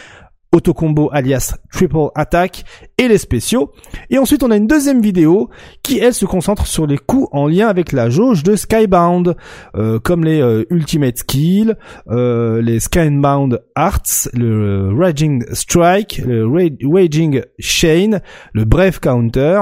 autocombo 0.52 1.10
alias 1.12 1.56
triple 1.72 2.10
attack 2.16 2.64
et 2.97 3.08
les 3.08 3.18
spéciaux. 3.18 3.72
Et 4.10 4.18
ensuite 4.18 4.43
on 4.43 4.52
a 4.52 4.58
une 4.58 4.68
deuxième 4.68 5.02
vidéo 5.02 5.49
qui 5.84 5.99
elle 5.99 6.14
se 6.14 6.26
concentre 6.26 6.68
sur 6.68 6.88
les 6.88 6.97
coups 6.97 7.28
en 7.32 7.47
lien 7.47 7.68
avec 7.68 7.91
la 7.91 8.10
jauge 8.10 8.43
de 8.43 8.56
Skybound, 8.56 9.36
euh, 9.76 9.99
comme 9.99 10.24
les 10.24 10.41
euh, 10.41 10.66
Ultimate 10.70 11.18
Skill, 11.18 11.78
euh, 12.10 12.62
les 12.62 12.80
Skybound 12.80 13.62
Arts, 13.76 14.30
le 14.34 14.93
Raging 14.97 15.43
Strike, 15.54 16.22
le 16.26 16.45
Waging 16.45 17.41
Chain, 17.60 18.20
le 18.54 18.66
Brave 18.66 18.99
Counter, 18.99 19.62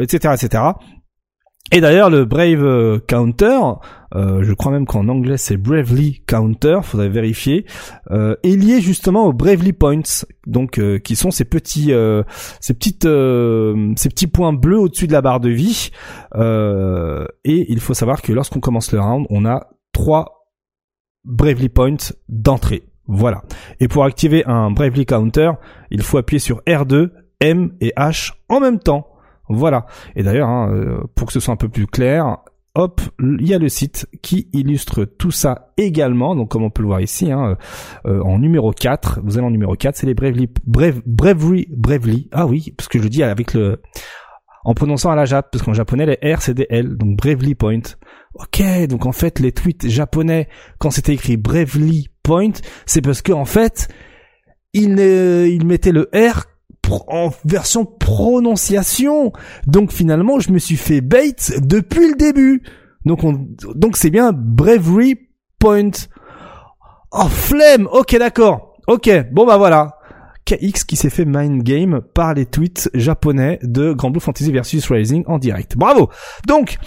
etc., 0.00 0.34
etc. 0.34 0.62
Et 1.70 1.80
d'ailleurs, 1.80 2.10
le 2.10 2.24
Brave 2.24 2.64
euh, 2.64 2.98
Counter, 2.98 3.58
euh, 4.14 4.42
je 4.42 4.52
crois 4.52 4.72
même 4.72 4.84
qu'en 4.84 5.08
anglais 5.08 5.36
c'est 5.36 5.56
Bravely 5.56 6.22
Counter, 6.26 6.80
faudrait 6.82 7.08
vérifier, 7.08 7.64
euh, 8.10 8.36
est 8.42 8.56
lié 8.56 8.80
justement 8.80 9.26
aux 9.26 9.32
Bravely 9.32 9.72
Points, 9.72 10.24
donc 10.46 10.78
euh, 10.78 10.98
qui 10.98 11.16
sont 11.16 11.30
ces 11.30 11.44
petits, 11.44 11.92
ces 12.60 12.74
petites, 12.74 13.04
ces 13.04 14.08
petits 14.08 14.26
points 14.26 14.52
bleus 14.52 14.78
au-dessus 14.78 15.06
de 15.06 15.12
la 15.12 15.22
barre 15.22 15.40
de 15.40 15.50
vie. 15.50 15.90
et 16.34 17.72
il 17.72 17.80
faut 17.80 17.94
savoir 17.94 18.22
que 18.22 18.32
lorsqu'on 18.32 18.60
commence 18.60 18.92
le 18.92 19.00
round, 19.00 19.26
on 19.30 19.44
a 19.46 19.68
trois 19.92 20.48
Bravely 21.24 21.68
Points 21.68 22.12
d'entrée. 22.28 22.82
Voilà. 23.06 23.42
Et 23.80 23.88
pour 23.88 24.04
activer 24.04 24.44
un 24.46 24.70
Bravely 24.70 25.06
Counter, 25.06 25.52
il 25.90 26.02
faut 26.02 26.18
appuyer 26.18 26.38
sur 26.38 26.62
R2, 26.62 27.10
M 27.40 27.72
et 27.80 27.92
H 27.96 28.32
en 28.48 28.60
même 28.60 28.78
temps. 28.78 29.11
Voilà. 29.52 29.86
Et 30.16 30.22
d'ailleurs, 30.22 30.48
hein, 30.48 30.72
euh, 30.72 31.00
pour 31.14 31.26
que 31.26 31.32
ce 31.32 31.40
soit 31.40 31.54
un 31.54 31.56
peu 31.56 31.68
plus 31.68 31.86
clair, 31.86 32.38
hop, 32.74 33.00
il 33.20 33.46
y 33.46 33.54
a 33.54 33.58
le 33.58 33.68
site 33.68 34.08
qui 34.22 34.48
illustre 34.52 35.04
tout 35.04 35.30
ça 35.30 35.72
également. 35.76 36.34
Donc 36.34 36.50
comme 36.50 36.62
on 36.62 36.70
peut 36.70 36.82
le 36.82 36.88
voir 36.88 37.00
ici, 37.00 37.30
hein, 37.30 37.56
euh, 38.06 38.20
en 38.22 38.38
numéro 38.38 38.72
4, 38.72 39.20
vous 39.22 39.38
allez 39.38 39.46
en 39.46 39.50
numéro 39.50 39.74
4, 39.74 39.96
c'est 39.96 40.06
les 40.06 40.14
Bravely, 40.14 40.48
Bravery, 40.66 41.68
Bravely. 41.70 42.28
Ah 42.32 42.46
oui, 42.46 42.72
parce 42.76 42.88
que 42.88 42.98
je 42.98 43.04
le 43.04 43.10
dis 43.10 43.22
avec 43.22 43.54
le, 43.54 43.80
en 44.64 44.74
prononçant 44.74 45.10
à 45.10 45.16
la 45.16 45.24
jatte, 45.24 45.48
parce 45.52 45.62
qu'en 45.64 45.74
japonais 45.74 46.06
les 46.06 46.34
R 46.34 46.40
c'est 46.40 46.54
des 46.54 46.66
L, 46.70 46.96
donc 46.96 47.16
Bravely 47.16 47.54
Point. 47.54 47.82
Ok, 48.34 48.62
donc 48.88 49.04
en 49.04 49.12
fait 49.12 49.38
les 49.38 49.52
tweets 49.52 49.88
japonais, 49.88 50.48
quand 50.78 50.90
c'était 50.90 51.12
écrit 51.12 51.36
Bravely 51.36 52.08
Point, 52.22 52.52
c'est 52.86 53.02
parce 53.02 53.20
que 53.20 53.32
en 53.32 53.44
fait, 53.44 53.88
ils, 54.72 54.98
ils 54.98 55.66
mettaient 55.66 55.92
le 55.92 56.08
R 56.14 56.44
en 56.90 57.30
version 57.44 57.84
prononciation. 57.84 59.32
Donc 59.66 59.92
finalement, 59.92 60.40
je 60.40 60.52
me 60.52 60.58
suis 60.58 60.76
fait 60.76 61.00
bait 61.00 61.34
depuis 61.60 62.08
le 62.08 62.16
début. 62.16 62.62
Donc 63.04 63.24
on, 63.24 63.46
donc 63.74 63.96
c'est 63.96 64.10
bien 64.10 64.32
Bravery 64.32 65.16
Point. 65.58 65.90
Oh 67.10 67.28
flemme. 67.28 67.88
Ok 67.90 68.16
d'accord. 68.18 68.74
Ok. 68.86 69.10
Bon 69.32 69.46
bah 69.46 69.56
voilà. 69.56 69.98
KX 70.44 70.84
qui 70.84 70.96
s'est 70.96 71.10
fait 71.10 71.24
mind 71.24 71.62
game 71.62 72.00
par 72.14 72.34
les 72.34 72.46
tweets 72.46 72.90
japonais 72.94 73.60
de 73.62 73.92
Grand 73.92 74.10
Blue 74.10 74.20
Fantasy 74.20 74.50
versus 74.50 74.90
Rising 74.90 75.22
en 75.26 75.38
direct. 75.38 75.76
Bravo. 75.76 76.10
Donc 76.48 76.78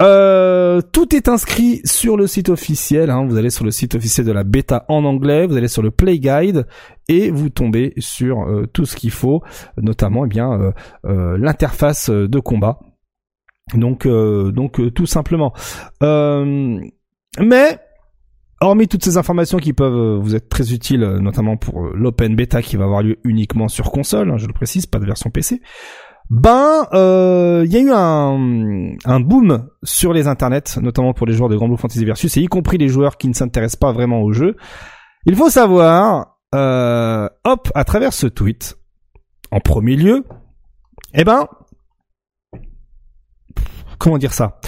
euh, 0.00 0.80
tout 0.92 1.14
est 1.14 1.28
inscrit 1.28 1.82
sur 1.84 2.16
le 2.16 2.26
site 2.26 2.48
officiel. 2.48 3.10
Hein. 3.10 3.26
Vous 3.28 3.36
allez 3.36 3.50
sur 3.50 3.64
le 3.64 3.70
site 3.70 3.94
officiel 3.94 4.26
de 4.26 4.32
la 4.32 4.44
bêta 4.44 4.84
en 4.88 5.04
anglais, 5.04 5.46
vous 5.46 5.56
allez 5.56 5.68
sur 5.68 5.82
le 5.82 5.90
Play 5.90 6.18
Guide 6.18 6.66
et 7.10 7.30
vous 7.30 7.50
tombez 7.50 7.92
sur 7.98 8.42
euh, 8.42 8.66
tout 8.72 8.86
ce 8.86 8.96
qu'il 8.96 9.10
faut, 9.10 9.42
notamment 9.76 10.24
eh 10.24 10.28
bien 10.28 10.72
euh, 11.04 11.36
l'interface 11.36 12.08
de 12.08 12.38
combat. 12.38 12.78
Donc 13.74 14.06
donc 14.06 14.94
tout 14.94 15.06
simplement. 15.06 15.52
mais 16.00 17.78
Hormis 18.62 18.88
toutes 18.88 19.04
ces 19.04 19.16
informations 19.16 19.56
qui 19.56 19.72
peuvent 19.72 20.18
vous 20.18 20.36
être 20.36 20.50
très 20.50 20.74
utiles, 20.74 21.00
notamment 21.00 21.56
pour 21.56 21.80
l'open 21.94 22.36
beta 22.36 22.60
qui 22.60 22.76
va 22.76 22.84
avoir 22.84 23.02
lieu 23.02 23.16
uniquement 23.24 23.68
sur 23.68 23.90
console, 23.90 24.30
hein, 24.30 24.36
je 24.36 24.46
le 24.46 24.52
précise, 24.52 24.84
pas 24.84 24.98
de 24.98 25.06
version 25.06 25.30
PC 25.30 25.62
ben 26.30 26.86
euh, 26.92 27.64
il 27.66 27.72
y 27.72 27.76
a 27.76 27.80
eu 27.80 27.90
un, 27.90 28.94
un 29.04 29.20
boom 29.20 29.68
sur 29.82 30.12
les 30.12 30.28
internets, 30.28 30.78
notamment 30.80 31.12
pour 31.12 31.26
les 31.26 31.32
joueurs 31.32 31.48
de 31.48 31.56
Grand 31.56 31.66
Blue 31.66 31.76
Fantasy 31.76 32.04
Versus, 32.04 32.36
et 32.36 32.40
y 32.40 32.46
compris 32.46 32.78
les 32.78 32.88
joueurs 32.88 33.16
qui 33.16 33.28
ne 33.28 33.34
s'intéressent 33.34 33.80
pas 33.80 33.92
vraiment 33.92 34.22
au 34.22 34.32
jeu. 34.32 34.56
Il 35.26 35.34
faut 35.34 35.50
savoir, 35.50 36.29
euh, 36.54 37.28
hop, 37.44 37.70
à 37.74 37.84
travers 37.84 38.12
ce 38.12 38.26
tweet, 38.26 38.78
en 39.50 39.60
premier 39.60 39.96
lieu, 39.96 40.24
eh 41.14 41.24
ben, 41.24 41.48
comment 43.98 44.18
dire 44.18 44.32
ça? 44.32 44.60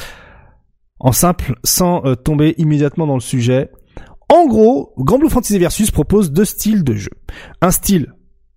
En 0.99 1.12
simple, 1.12 1.55
sans 1.64 2.05
euh, 2.05 2.14
tomber 2.14 2.55
immédiatement 2.59 3.07
dans 3.07 3.14
le 3.14 3.20
sujet. 3.20 3.70
En 4.28 4.47
gros, 4.47 4.95
Grand 4.99 5.18
Blue 5.18 5.28
Fantasy 5.28 5.59
Versus 5.59 5.91
propose 5.91 6.33
deux 6.33 6.45
styles 6.45 6.85
de 6.85 6.95
jeu. 6.95 7.11
Un 7.61 7.70
style 7.70 8.14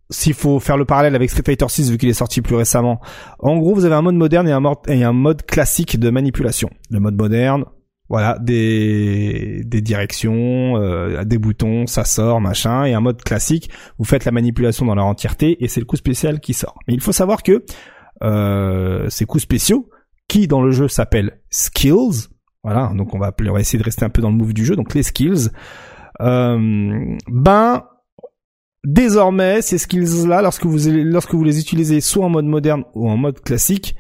s'il 0.09 0.34
faut 0.34 0.59
faire 0.59 0.78
le 0.78 0.86
parallèle 0.86 1.15
avec 1.15 1.30
Street 1.30 1.43
Fighter 1.45 1.65
6 1.67 1.91
vu 1.91 1.97
qu'il 1.97 2.09
est 2.09 2.13
sorti 2.13 2.41
plus 2.41 2.55
récemment, 2.55 3.01
en 3.39 3.57
gros 3.57 3.73
vous 3.73 3.86
avez 3.86 3.95
un 3.95 4.01
mode 4.01 4.15
moderne 4.15 4.47
et 4.47 4.51
un 4.51 4.59
mode, 4.59 4.78
et 4.88 5.03
un 5.03 5.13
mode 5.13 5.43
classique 5.45 5.99
de 5.99 6.09
manipulation. 6.09 6.69
Le 6.89 6.99
mode 6.99 7.15
moderne, 7.15 7.65
voilà, 8.10 8.38
des, 8.39 9.64
des 9.66 9.82
directions, 9.82 10.78
euh, 10.78 11.24
des 11.24 11.38
boutons, 11.38 11.88
ça 11.88 12.03
sort, 12.03 12.39
machin, 12.39 12.86
et 12.86 12.93
un 12.93 13.01
mode 13.01 13.22
classique, 13.24 13.70
vous 13.97 14.06
faites 14.06 14.26
la 14.26 14.32
manipulation 14.32 14.86
dans 14.86 14.95
leur 14.95 15.06
entièreté 15.06 15.64
et 15.64 15.68
c'est 15.68 15.80
le 15.80 15.86
coup 15.86 15.95
spécial 15.95 16.39
qui 16.39 16.53
sort. 16.53 16.78
Mais 16.88 16.93
il 16.93 17.01
faut 17.01 17.12
savoir 17.12 17.41
que 17.41 17.66
euh, 18.24 19.10
ces 19.10 19.26
coups 19.26 19.43
spéciaux, 19.43 19.89
qui 20.28 20.47
dans 20.47 20.62
le 20.62 20.72
jeu 20.72 20.88
s'appellent 20.88 21.39
skills, 21.49 22.30
voilà, 22.64 22.91
donc 22.95 23.14
on 23.14 23.20
va, 23.20 23.34
on 23.39 23.53
va 23.53 23.60
essayer 23.60 23.80
de 23.80 23.84
rester 23.84 24.06
un 24.06 24.10
peu 24.10 24.22
dans 24.22 24.30
le 24.30 24.38
move 24.38 24.53
du 24.53 24.66
jeu, 24.66 24.76
donc 24.76 24.93
les 24.93 25.03
skills, 25.03 25.49
euh, 26.22 27.16
ben 27.28 27.84
désormais, 28.84 29.62
ces 29.62 29.80
skills-là, 29.80 30.41
lorsque 30.41 30.66
vous, 30.66 30.89
lorsque 30.89 31.34
vous 31.34 31.43
les 31.43 31.60
utilisez 31.60 32.01
soit 32.01 32.26
en 32.26 32.30
mode 32.30 32.45
moderne 32.45 32.84
ou 32.93 33.10
en 33.10 33.18
mode 33.18 33.41
classique, 33.41 33.95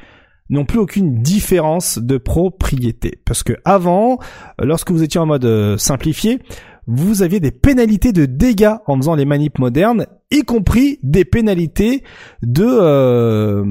n'ont 0.49 0.65
plus 0.65 0.79
aucune 0.79 1.21
différence 1.21 1.97
de 1.97 2.17
propriété. 2.17 3.19
Parce 3.25 3.43
que 3.43 3.53
avant, 3.65 4.19
lorsque 4.59 4.91
vous 4.91 5.03
étiez 5.03 5.19
en 5.19 5.25
mode 5.25 5.45
euh, 5.45 5.77
simplifié, 5.77 6.39
vous 6.87 7.23
aviez 7.23 7.39
des 7.39 7.49
pénalités 7.49 8.13
de 8.13 8.25
dégâts 8.27 8.75
en 8.85 8.97
faisant 8.97 9.15
les 9.15 9.25
manips 9.25 9.57
modernes, 9.57 10.05
y 10.29 10.43
compris 10.43 10.99
des 11.01 11.25
pénalités 11.25 12.03
de 12.43 12.63
euh, 12.63 13.65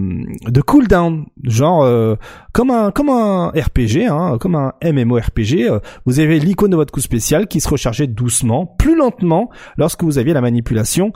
cooldown, 0.67 1.27
genre 1.45 1.85
euh, 1.85 2.17
comme 2.53 2.73
un 2.73 2.91
comme 2.91 3.11
un 3.11 3.51
RPG, 3.51 4.09
hein, 4.11 4.37
comme 4.41 4.57
un 4.57 4.73
MMORPG. 4.83 5.71
Vous 6.07 6.19
avez 6.19 6.41
l'icône 6.41 6.73
de 6.73 6.77
votre 6.77 6.93
coup 6.93 7.01
spécial 7.01 7.47
qui 7.47 7.61
se 7.61 7.69
rechargeait 7.69 8.09
doucement, 8.09 8.67
plus 8.67 8.97
lentement, 8.97 9.49
lorsque 9.77 10.03
vous 10.03 10.19
aviez 10.19 10.33
la 10.33 10.41
manipulation 10.41 11.13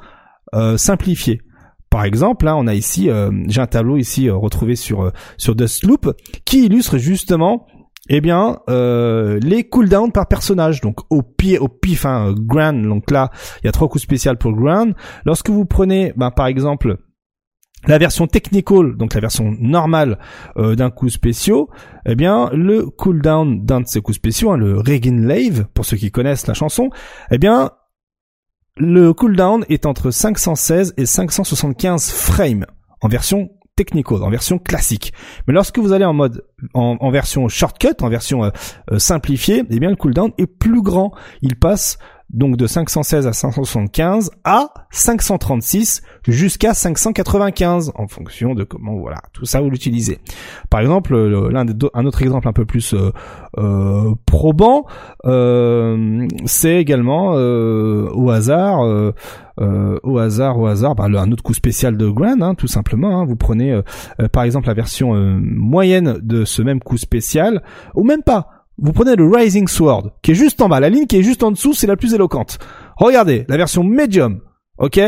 simplifiée. 0.77 1.43
Par 1.91 2.05
exemple, 2.05 2.45
là, 2.45 2.57
on 2.57 2.67
a 2.67 2.75
ici, 2.75 3.09
j'ai 3.47 3.61
un 3.61 3.67
tableau 3.67 3.97
ici 3.97 4.29
retrouvé 4.29 4.77
sur 4.77 5.11
sur 5.37 5.55
Dustloop 5.55 6.15
qui 6.45 6.67
illustre 6.67 6.99
justement 6.99 7.67
eh 8.09 8.21
bien, 8.21 8.59
euh, 8.71 9.39
les 9.43 9.65
cooldowns 9.65 10.13
par 10.13 10.27
personnage. 10.27 10.81
Donc 10.81 11.01
au 11.11 11.23
pied, 11.23 11.59
au 11.59 11.69
pif, 11.69 12.07
hein, 12.07 12.35
Grand. 12.37 12.73
Donc 12.73 13.11
là, 13.11 13.31
il 13.63 13.67
y 13.67 13.69
a 13.69 13.73
trois 13.73 13.89
coups 13.89 14.03
spéciaux 14.03 14.35
pour 14.37 14.53
Grand. 14.53 14.93
Lorsque 15.25 15.51
vous 15.51 15.65
prenez, 15.65 16.13
ben, 16.17 16.31
par 16.31 16.47
exemple, 16.47 16.97
la 17.87 17.99
version 17.99 18.27
technical, 18.27 18.97
donc 18.97 19.15
la 19.15 19.21
version 19.21 19.55
normale 19.61 20.19
euh, 20.57 20.75
d'un 20.75 20.91
coup 20.91 21.09
spéciaux, 21.09 21.71
eh 22.07 22.17
bien 22.17 22.51
le 22.53 22.87
cooldown 22.87 23.65
d'un 23.65 23.83
de 23.83 23.87
ces 23.87 24.01
coups 24.01 24.17
spéciaux, 24.17 24.51
hein, 24.51 24.57
le 24.57 24.79
Regin 24.79 25.21
Lave, 25.21 25.67
pour 25.75 25.85
ceux 25.85 25.97
qui 25.97 26.11
connaissent 26.11 26.49
la 26.49 26.55
chanson, 26.55 26.91
eh 27.31 27.39
bien 27.39 27.71
le 28.79 29.13
cooldown 29.13 29.65
est 29.69 29.87
entre 29.87 30.11
516 30.11 30.95
et 30.97 31.07
575 31.07 32.11
frames 32.11 32.67
en 33.01 33.09
version 33.09 33.51
technical, 33.77 34.23
en 34.25 34.31
version 34.31 34.59
classique. 34.59 35.13
Mais 35.47 35.55
lorsque 35.55 35.79
vous 35.79 35.93
allez 35.93 36.05
en 36.05 36.13
mode 36.13 36.45
en, 36.75 37.11
version 37.11 37.49
shortcut, 37.49 37.95
en 38.01 38.09
version 38.09 38.45
euh, 38.45 38.51
euh, 38.91 38.99
simplifiée, 38.99 39.65
eh 39.71 39.79
bien 39.79 39.91
le 39.91 39.97
cooldown 39.97 40.33
est 40.37 40.47
plus 40.47 40.83
grand. 40.83 41.13
Il 41.43 41.57
passe 41.57 41.99
donc 42.31 42.57
de 42.57 42.67
516 42.67 43.27
à 43.27 43.33
575 43.33 44.31
à 44.45 44.69
536 44.91 46.03
jusqu'à 46.27 46.75
595 46.75 47.93
en 47.95 48.07
fonction 48.07 48.55
de 48.55 48.65
comment 48.65 48.97
voilà 48.97 49.19
tout 49.33 49.47
ça 49.47 49.61
vous 49.61 49.71
l'utilisez. 49.71 50.19
Par 50.71 50.81
exemple, 50.81 51.17
l'un 51.17 51.65
un 51.95 52.07
autre 52.07 52.23
exemple 52.23 52.49
un 52.49 52.53
peu 52.53 52.65
plus 52.65 52.95
euh, 52.95 53.13
euh 53.59 54.15
probant, 54.27 54.87
euh, 55.25 56.27
c'est 56.45 56.77
également 56.77 57.33
au 57.33 58.31
hasard. 58.31 58.81
au 59.61 60.19
hasard, 60.19 60.59
au 60.59 60.67
hasard, 60.67 60.95
bah, 60.95 61.05
un 61.05 61.33
autre 61.33 61.43
coup 61.43 61.55
spécial 61.55 61.97
de 61.97 62.09
Grand, 62.09 62.41
hein, 62.43 62.55
tout 62.55 62.69
simplement. 62.69 63.21
Hein. 63.21 63.25
vous 63.25 63.37
prenez 63.37 63.81
par 64.33 64.45
exemple 64.45 64.69
la 64.69 64.75
version 64.75 65.15
moyenne 65.15 66.19
de 66.23 66.45
ce 66.45 66.63
même 66.63 66.81
coup 66.81 66.99
spécial, 66.99 67.63
ou 67.95 68.05
même 68.05 68.23
pas 68.23 68.58
vous 68.79 68.93
prenez 68.93 69.17
le 69.17 69.27
Rising 69.27 69.67
Sword, 69.67 70.13
qui 70.23 70.31
est 70.31 70.35
juste 70.35 70.61
en 70.63 70.69
bas. 70.69 70.81
La 70.81 70.89
ligne 70.89 71.07
qui 71.07 71.17
est 71.17 71.23
juste 71.23 71.43
en 71.43 71.51
dessous, 71.51 71.75
c'est 71.75 71.87
la 71.87 71.97
plus 71.97 72.15
éloquente. 72.15 72.59
Regardez, 72.97 73.45
la 73.49 73.57
version 73.57 73.83
medium, 73.83 74.41
ok? 74.79 75.01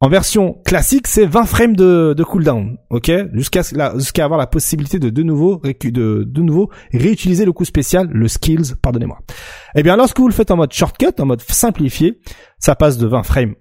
En 0.00 0.08
version 0.08 0.60
classique, 0.64 1.06
c'est 1.06 1.24
20 1.24 1.44
frames 1.44 1.76
de, 1.76 2.22
cooldown, 2.22 2.76
ok? 2.90 3.10
Jusqu'à 3.32 3.62
jusqu'à 3.94 4.24
avoir 4.24 4.38
la 4.38 4.46
possibilité 4.46 4.98
de 4.98 5.08
de 5.08 5.22
nouveau, 5.22 5.60
de, 5.64 6.22
de 6.24 6.42
nouveau 6.42 6.70
réutiliser 6.92 7.46
le 7.46 7.52
coup 7.52 7.64
spécial, 7.64 8.08
le 8.10 8.28
skills, 8.28 8.74
pardonnez-moi. 8.82 9.18
Eh 9.74 9.82
bien, 9.82 9.96
lorsque 9.96 10.18
vous 10.18 10.28
le 10.28 10.34
faites 10.34 10.50
en 10.50 10.56
mode 10.56 10.72
shortcut, 10.72 11.18
en 11.18 11.26
mode 11.26 11.40
simplifié, 11.40 12.20
ça 12.58 12.74
passe 12.74 12.98
de 12.98 13.06
20 13.06 13.22
frames 13.22 13.54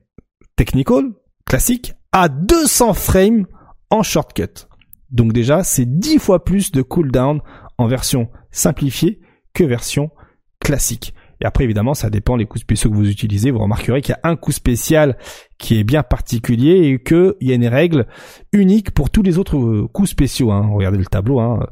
technical, 0.57 1.05
classique, 1.45 1.93
à 2.11 2.29
200 2.29 2.93
frames 2.93 3.45
en 3.89 4.03
shortcut. 4.03 4.67
Donc 5.11 5.31
déjà, 5.31 5.63
c'est 5.63 5.85
10 5.85 6.19
fois 6.19 6.43
plus 6.43 6.71
de 6.71 6.81
cooldown 6.81 7.39
en 7.77 7.87
version 7.87 8.29
simplifiée 8.51 9.19
que 9.53 9.63
version 9.63 10.11
classique. 10.59 11.13
Et 11.41 11.45
après, 11.45 11.63
évidemment, 11.63 11.93
ça 11.93 12.09
dépend 12.09 12.35
les 12.35 12.45
coups 12.45 12.61
spéciaux 12.61 12.89
que 12.89 12.95
vous 12.95 13.09
utilisez. 13.09 13.51
Vous 13.51 13.59
remarquerez 13.59 14.01
qu'il 14.01 14.15
y 14.15 14.25
a 14.25 14.29
un 14.29 14.35
coup 14.35 14.51
spécial 14.51 15.17
qui 15.57 15.79
est 15.79 15.83
bien 15.83 16.03
particulier 16.03 16.87
et 16.87 17.03
qu'il 17.03 17.35
y 17.41 17.51
a 17.51 17.55
une 17.55 17.67
règle 17.67 18.07
unique 18.53 18.91
pour 18.91 19.09
tous 19.09 19.21
les 19.21 19.37
autres 19.37 19.57
euh, 19.57 19.87
coups 19.91 20.09
spéciaux. 20.09 20.51
Hein. 20.51 20.69
Regardez 20.71 20.97
le 20.97 21.05
tableau. 21.05 21.39
Hein. 21.39 21.67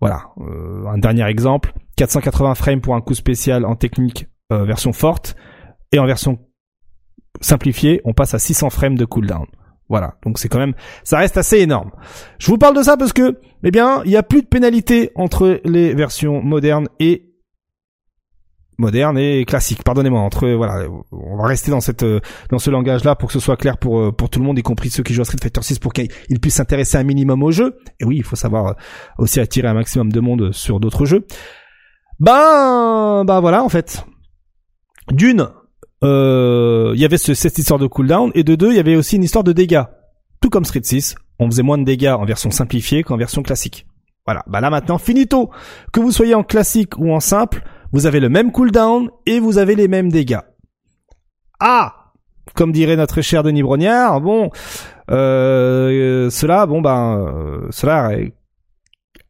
Voilà. 0.00 0.30
Euh, 0.40 0.86
un 0.86 0.98
dernier 0.98 1.26
exemple. 1.26 1.72
480 1.96 2.54
frames 2.56 2.80
pour 2.80 2.96
un 2.96 3.00
coup 3.00 3.14
spécial 3.14 3.64
en 3.64 3.76
technique 3.76 4.26
euh, 4.52 4.64
version 4.64 4.92
forte. 4.92 5.36
Et 5.92 5.98
en 6.00 6.06
version 6.06 6.40
simplifiée, 7.40 8.00
on 8.04 8.14
passe 8.14 8.34
à 8.34 8.38
600 8.40 8.70
frames 8.70 8.96
de 8.96 9.04
cooldown. 9.04 9.46
Voilà, 9.88 10.14
donc 10.24 10.38
c'est 10.38 10.48
quand 10.48 10.58
même, 10.58 10.74
ça 11.02 11.18
reste 11.18 11.36
assez 11.36 11.58
énorme. 11.58 11.90
Je 12.38 12.46
vous 12.46 12.58
parle 12.58 12.76
de 12.76 12.82
ça 12.82 12.96
parce 12.96 13.12
que, 13.12 13.38
eh 13.62 13.70
bien, 13.70 14.02
il 14.04 14.10
n'y 14.10 14.16
a 14.16 14.22
plus 14.22 14.42
de 14.42 14.46
pénalité 14.46 15.10
entre 15.14 15.60
les 15.64 15.94
versions 15.94 16.42
modernes 16.42 16.88
et 17.00 17.34
modernes 18.78 19.18
et 19.18 19.44
classiques. 19.44 19.84
Pardonnez-moi, 19.84 20.20
entre 20.20 20.48
voilà, 20.48 20.88
on 21.12 21.36
va 21.36 21.46
rester 21.46 21.70
dans 21.70 21.80
cette 21.80 22.04
dans 22.50 22.58
ce 22.58 22.70
langage-là 22.70 23.14
pour 23.14 23.28
que 23.28 23.32
ce 23.32 23.40
soit 23.40 23.56
clair 23.56 23.78
pour 23.78 24.14
pour 24.16 24.30
tout 24.30 24.40
le 24.40 24.44
monde, 24.44 24.58
y 24.58 24.62
compris 24.62 24.90
ceux 24.90 25.02
qui 25.02 25.14
jouent 25.14 25.22
à 25.22 25.26
Street 25.26 25.38
Fighter 25.40 25.62
6, 25.62 25.78
pour 25.78 25.92
qu'ils 25.92 26.40
puissent 26.40 26.56
s'intéresser 26.56 26.96
un 26.96 27.04
minimum 27.04 27.42
au 27.42 27.50
jeu. 27.50 27.78
Et 28.00 28.04
oui, 28.04 28.16
il 28.16 28.24
faut 28.24 28.36
savoir 28.36 28.76
aussi 29.18 29.38
attirer 29.38 29.68
un 29.68 29.74
maximum 29.74 30.10
de 30.10 30.20
monde 30.20 30.52
sur 30.52 30.80
d'autres 30.80 31.04
jeux. 31.04 31.26
Ben, 32.20 33.24
ben 33.26 33.40
voilà, 33.40 33.62
en 33.62 33.68
fait. 33.68 34.04
D'une, 35.10 35.48
euh, 36.04 36.92
il 36.94 37.00
y 37.00 37.04
avait 37.04 37.18
cette 37.18 37.58
histoire 37.58 37.78
de 37.80 37.86
cooldown, 37.86 38.30
et 38.34 38.44
de 38.44 38.54
deux, 38.54 38.70
il 38.70 38.76
y 38.76 38.80
avait 38.80 38.96
aussi 38.96 39.16
une 39.16 39.24
histoire 39.24 39.44
de 39.44 39.52
dégâts. 39.52 39.84
Tout 40.40 40.50
comme 40.50 40.64
Street 40.64 40.82
6, 40.82 41.14
on 41.38 41.46
faisait 41.46 41.62
moins 41.62 41.78
de 41.78 41.84
dégâts 41.84 42.14
en 42.16 42.24
version 42.24 42.50
simplifiée 42.50 43.02
qu'en 43.02 43.16
version 43.16 43.42
classique. 43.42 43.86
Voilà, 44.26 44.42
bah 44.46 44.60
là 44.60 44.70
maintenant, 44.70 44.98
finito 44.98 45.50
Que 45.92 46.00
vous 46.00 46.12
soyez 46.12 46.34
en 46.34 46.44
classique 46.44 46.98
ou 46.98 47.12
en 47.12 47.20
simple, 47.20 47.62
vous 47.92 48.06
avez 48.06 48.20
le 48.20 48.28
même 48.28 48.52
cooldown 48.52 49.10
et 49.26 49.40
vous 49.40 49.58
avez 49.58 49.74
les 49.74 49.88
mêmes 49.88 50.10
dégâts. 50.10 50.40
Ah 51.60 51.94
comme 52.54 52.72
dirait 52.72 52.96
notre 52.96 53.20
cher 53.20 53.42
Denis 53.42 53.62
Brognard, 53.62 54.20
bon, 54.20 54.50
euh, 55.10 56.30
cela, 56.30 56.66
bon 56.66 56.80
ben, 56.80 57.18
euh, 57.18 57.68
cela 57.70 58.10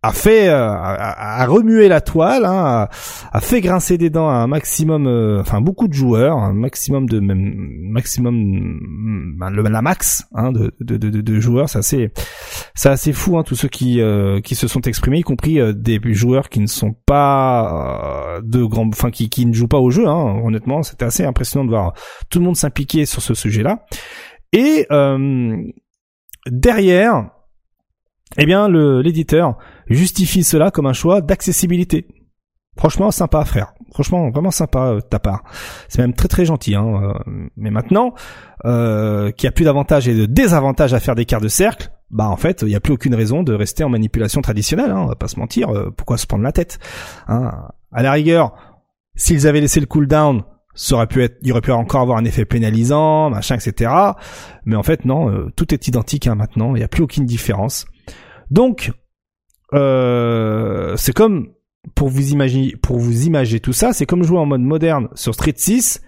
a 0.05 0.13
fait 0.13 0.49
euh, 0.49 0.69
a, 0.69 1.47
remué 1.47 1.89
la 1.89 2.03
toile, 2.03 2.45
hein, 2.45 2.89
a, 3.33 3.41
fait 3.41 3.63
grincer 3.63 3.97
des 3.97 4.11
dents 4.11 4.29
à 4.29 4.35
un 4.35 4.47
maximum, 4.47 5.07
euh, 5.07 5.41
enfin 5.41 5.63
beaucoup 5.63 5.89
de 5.89 5.95
joueurs, 5.95 6.37
un 6.37 6.53
maximum 6.53 7.09
de 7.09 7.21
même 7.21 7.55
maximum 7.81 8.81
ben, 9.39 9.49
le, 9.49 9.63
la 9.63 9.81
max 9.81 10.27
hein, 10.35 10.53
de, 10.53 10.75
de, 10.81 10.99
de, 10.99 11.23
de, 11.23 11.41
joueurs, 11.41 11.71
c'est 11.71 11.79
assez 11.79 12.11
c'est 12.75 12.91
assez 12.91 13.15
fou 13.15 13.39
hein, 13.39 13.45
tous 13.45 13.55
ceux 13.55 13.69
qui 13.69 14.03
euh, 14.03 14.43
qui 14.43 14.57
se 14.57 14.69
sont 14.69 14.83
exprimés, 14.83 15.21
y 15.21 15.23
compris 15.23 15.59
des 15.75 15.99
joueurs 16.13 16.51
qui 16.51 16.61
ne 16.61 16.67
sont 16.67 16.95
pas 17.07 18.41
de 18.43 18.63
grands, 18.63 18.89
enfin 18.89 19.11
qui 19.11 19.31
qui 19.31 19.47
ne 19.47 19.55
jouent 19.55 19.69
pas 19.69 19.81
au 19.81 19.91
jeu. 19.91 20.07
Hein, 20.07 20.43
honnêtement, 20.45 20.83
c'était 20.83 21.07
assez 21.07 21.25
impressionnant 21.25 21.65
de 21.65 21.71
voir 21.71 21.95
tout 22.29 22.41
le 22.41 22.45
monde 22.45 22.57
s'impliquer 22.57 23.07
sur 23.07 23.23
ce 23.23 23.33
sujet-là. 23.33 23.87
Et 24.53 24.87
derrière, 26.51 27.31
eh 28.37 28.45
bien, 28.45 28.69
l'éditeur 28.69 29.57
justifie 29.89 30.45
cela 30.45 30.71
comme 30.71 30.87
un 30.87 30.93
choix 30.93 31.21
d'accessibilité. 31.21 32.07
Franchement, 32.77 33.11
sympa 33.11 33.41
à 33.41 33.45
faire. 33.45 33.73
Franchement, 33.93 34.31
vraiment 34.31 34.51
sympa 34.51 34.87
euh, 34.87 35.01
ta 35.01 35.21
part. 35.21 35.45
C'est 35.89 36.03
même 36.03 36.15
très 36.15 36.27
très 36.27 36.45
gentil. 36.45 36.75
Hein. 36.75 37.01
Euh, 37.03 37.13
mais 37.57 37.71
maintenant, 37.71 38.15
euh, 38.65 39.31
qu'il 39.31 39.47
n'y 39.47 39.49
a 39.49 39.53
plus 39.53 39.65
d'avantages 39.65 40.09
et 40.09 40.15
de 40.15 40.27
désavantages 40.27 40.93
à 40.93 40.99
faire 40.99 41.15
des 41.15 41.25
quarts 41.25 41.41
de 41.41 41.49
cercle, 41.49 41.91
bah 42.11 42.29
en 42.29 42.37
fait, 42.37 42.63
il 42.63 42.69
n'y 42.69 42.75
a 42.75 42.81
plus 42.81 42.95
aucune 42.95 43.15
raison 43.15 43.45
de 43.45 43.55
rester 43.55 43.85
en 43.85 43.89
manipulation 43.89 44.41
traditionnelle. 44.41 44.91
Hein, 44.91 45.03
on 45.05 45.07
va 45.07 45.15
pas 45.15 45.29
se 45.29 45.39
mentir. 45.39 45.71
Euh, 45.71 45.91
pourquoi 45.97 46.19
se 46.19 46.27
prendre 46.27 46.43
la 46.43 46.53
tête 46.53 46.79
hein. 47.29 47.53
À 47.93 48.03
la 48.03 48.11
rigueur, 48.11 48.55
s'ils 49.15 49.47
avaient 49.47 49.61
laissé 49.61 49.79
le 49.79 49.87
cooldown, 49.87 50.43
ça 50.75 50.97
aurait 50.97 51.07
pu 51.07 51.23
être, 51.23 51.37
il 51.43 51.53
aurait 51.53 51.61
pu 51.61 51.71
encore 51.71 52.01
avoir 52.01 52.19
un 52.19 52.25
effet 52.25 52.45
pénalisant, 52.45 53.31
machin, 53.31 53.55
etc. 53.55 53.93
Mais 54.65 54.75
en 54.75 54.83
fait, 54.83 55.05
non, 55.05 55.49
tout 55.55 55.73
est 55.73 55.87
identique 55.87 56.27
hein, 56.27 56.35
maintenant. 56.35 56.75
Il 56.75 56.81
n'y 56.81 56.85
a 56.85 56.89
plus 56.89 57.05
aucune 57.05 57.25
différence. 57.25 57.87
Donc, 58.51 58.91
euh, 59.73 60.97
c'est 60.97 61.13
comme 61.13 61.53
pour 61.95 62.09
vous 62.09 62.33
imaginer, 62.33 62.77
pour 62.77 62.99
vous 62.99 63.27
imaginer 63.27 63.61
tout 63.61 63.73
ça, 63.73 63.93
c'est 63.93 64.07
comme 64.07 64.23
jouer 64.23 64.39
en 64.39 64.47
mode 64.47 64.63
moderne 64.63 65.09
sur 65.15 65.35
Street 65.35 65.55
6, 65.57 66.03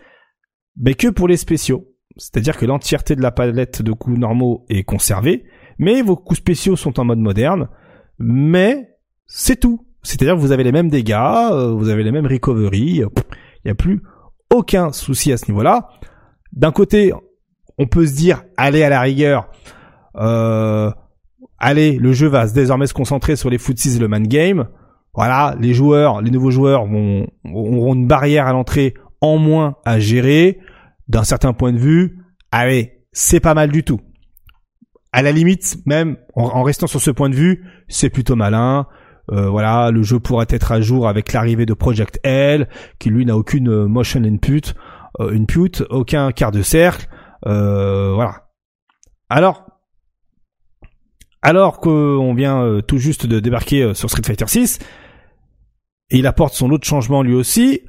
mais 0.76 0.94
que 0.94 1.08
pour 1.08 1.28
les 1.28 1.36
spéciaux. 1.36 1.92
C'est-à-dire 2.16 2.56
que 2.56 2.64
l'entièreté 2.64 3.14
de 3.14 3.22
la 3.22 3.30
palette 3.30 3.82
de 3.82 3.92
coups 3.92 4.18
normaux 4.18 4.64
est 4.68 4.84
conservée, 4.84 5.44
mais 5.78 6.00
vos 6.02 6.16
coups 6.16 6.38
spéciaux 6.38 6.76
sont 6.76 6.98
en 6.98 7.04
mode 7.04 7.18
moderne, 7.18 7.68
mais 8.18 8.96
c'est 9.26 9.60
tout. 9.60 9.86
C'est-à-dire 10.02 10.34
que 10.34 10.40
vous 10.40 10.52
avez 10.52 10.64
les 10.64 10.72
mêmes 10.72 10.88
dégâts, 10.88 11.14
euh, 11.14 11.72
vous 11.72 11.88
avez 11.88 12.04
les 12.04 12.12
mêmes 12.12 12.26
recovery, 12.26 13.02
il 13.02 13.08
n'y 13.64 13.70
a 13.70 13.74
plus 13.74 14.02
aucun 14.54 14.92
souci 14.92 15.32
à 15.32 15.36
ce 15.36 15.50
niveau-là. 15.50 15.88
D'un 16.52 16.72
côté, 16.72 17.12
on 17.76 17.86
peut 17.86 18.06
se 18.06 18.14
dire, 18.14 18.44
allez 18.56 18.82
à 18.82 18.88
la 18.88 19.00
rigueur, 19.00 19.50
euh, 20.16 20.90
allez, 21.58 21.98
le 21.98 22.12
jeu 22.12 22.28
va 22.28 22.46
désormais 22.46 22.86
se 22.86 22.94
concentrer 22.94 23.36
sur 23.36 23.50
les 23.50 23.58
footsies 23.58 23.96
et 23.96 23.98
le 23.98 24.08
man 24.08 24.26
game. 24.26 24.68
Voilà, 25.14 25.56
les 25.58 25.72
joueurs, 25.72 26.20
les 26.20 26.30
nouveaux 26.30 26.50
joueurs 26.50 26.86
vont 26.86 27.26
auront 27.44 27.94
une 27.94 28.06
barrière 28.06 28.46
à 28.46 28.52
l'entrée 28.52 28.94
en 29.20 29.38
moins 29.38 29.76
à 29.84 29.98
gérer. 29.98 30.60
D'un 31.08 31.24
certain 31.24 31.52
point 31.52 31.72
de 31.72 31.78
vue, 31.78 32.18
allez, 32.50 33.04
c'est 33.12 33.40
pas 33.40 33.54
mal 33.54 33.70
du 33.70 33.84
tout. 33.84 34.00
À 35.12 35.22
la 35.22 35.32
limite, 35.32 35.78
même 35.86 36.16
en, 36.34 36.62
restant 36.62 36.86
sur 36.86 37.00
ce 37.00 37.10
point 37.10 37.30
de 37.30 37.34
vue, 37.34 37.64
c'est 37.88 38.10
plutôt 38.10 38.36
malin. 38.36 38.86
Euh, 39.32 39.48
voilà, 39.48 39.90
le 39.90 40.02
jeu 40.02 40.20
pourrait 40.20 40.46
être 40.50 40.72
à 40.72 40.80
jour 40.80 41.08
avec 41.08 41.32
l'arrivée 41.32 41.64
de 41.64 41.74
Project 41.74 42.20
L, 42.22 42.68
qui 42.98 43.08
lui 43.08 43.24
n'a 43.24 43.36
aucune 43.36 43.68
euh, 43.68 43.86
motion 43.86 44.22
input, 44.22 44.74
euh, 45.20 45.32
input, 45.32 45.82
aucun 45.90 46.32
quart 46.32 46.52
de 46.52 46.62
cercle. 46.62 47.08
Euh, 47.46 48.12
voilà. 48.14 48.48
Alors, 49.28 49.66
alors 51.46 51.78
qu'on 51.78 52.34
vient 52.34 52.60
euh, 52.60 52.80
tout 52.80 52.98
juste 52.98 53.24
de 53.24 53.38
débarquer 53.38 53.80
euh, 53.80 53.94
sur 53.94 54.10
Street 54.10 54.24
Fighter 54.26 54.48
6, 54.48 54.80
et 56.10 56.18
il 56.18 56.26
apporte 56.26 56.54
son 56.54 56.70
autre 56.70 56.88
changement 56.88 57.22
lui 57.22 57.34
aussi, 57.34 57.82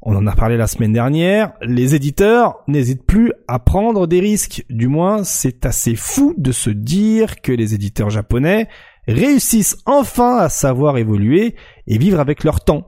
on 0.00 0.14
en 0.14 0.28
a 0.28 0.36
parlé 0.36 0.56
la 0.56 0.68
semaine 0.68 0.92
dernière, 0.92 1.54
les 1.60 1.96
éditeurs 1.96 2.60
n'hésitent 2.68 3.04
plus 3.04 3.32
à 3.48 3.58
prendre 3.58 4.06
des 4.06 4.20
risques. 4.20 4.64
Du 4.70 4.86
moins, 4.86 5.24
c'est 5.24 5.66
assez 5.66 5.96
fou 5.96 6.36
de 6.38 6.52
se 6.52 6.70
dire 6.70 7.40
que 7.40 7.50
les 7.50 7.74
éditeurs 7.74 8.10
japonais 8.10 8.68
réussissent 9.08 9.78
enfin 9.86 10.36
à 10.36 10.48
savoir 10.48 10.96
évoluer 10.96 11.56
et 11.88 11.98
vivre 11.98 12.20
avec 12.20 12.44
leur 12.44 12.60
temps, 12.60 12.86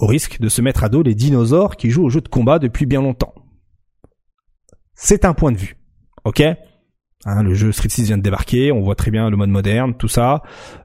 au 0.00 0.06
risque 0.06 0.38
de 0.38 0.50
se 0.50 0.60
mettre 0.60 0.84
à 0.84 0.90
dos 0.90 1.02
les 1.02 1.14
dinosaures 1.14 1.76
qui 1.76 1.88
jouent 1.88 2.04
au 2.04 2.10
jeu 2.10 2.20
de 2.20 2.28
combat 2.28 2.58
depuis 2.58 2.84
bien 2.84 3.00
longtemps. 3.00 3.32
C'est 4.94 5.24
un 5.24 5.32
point 5.32 5.50
de 5.50 5.56
vue, 5.56 5.78
ok? 6.26 6.42
Hein, 7.24 7.42
le 7.42 7.54
jeu 7.54 7.72
Street 7.72 7.88
6 7.88 8.06
vient 8.06 8.18
de 8.18 8.22
débarquer, 8.22 8.70
on 8.70 8.80
voit 8.80 8.94
très 8.94 9.10
bien 9.10 9.30
le 9.30 9.36
mode 9.36 9.48
moderne, 9.48 9.94
tout 9.96 10.08
ça, 10.08 10.42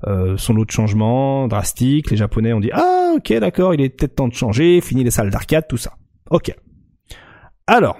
euh, 0.07 0.37
son 0.37 0.53
lot 0.53 0.65
de 0.65 0.71
changements 0.71 1.47
drastiques. 1.47 2.11
Les 2.11 2.17
Japonais 2.17 2.53
ont 2.53 2.59
dit 2.59 2.71
ah 2.73 3.13
ok 3.15 3.33
d'accord, 3.39 3.73
il 3.73 3.81
est 3.81 3.89
peut-être 3.89 4.15
temps 4.15 4.27
de 4.27 4.33
changer, 4.33 4.79
fini 4.81 5.03
les 5.03 5.11
salles 5.11 5.29
d'arcade, 5.29 5.67
tout 5.67 5.77
ça. 5.77 5.97
Ok. 6.29 6.55
Alors, 7.67 7.99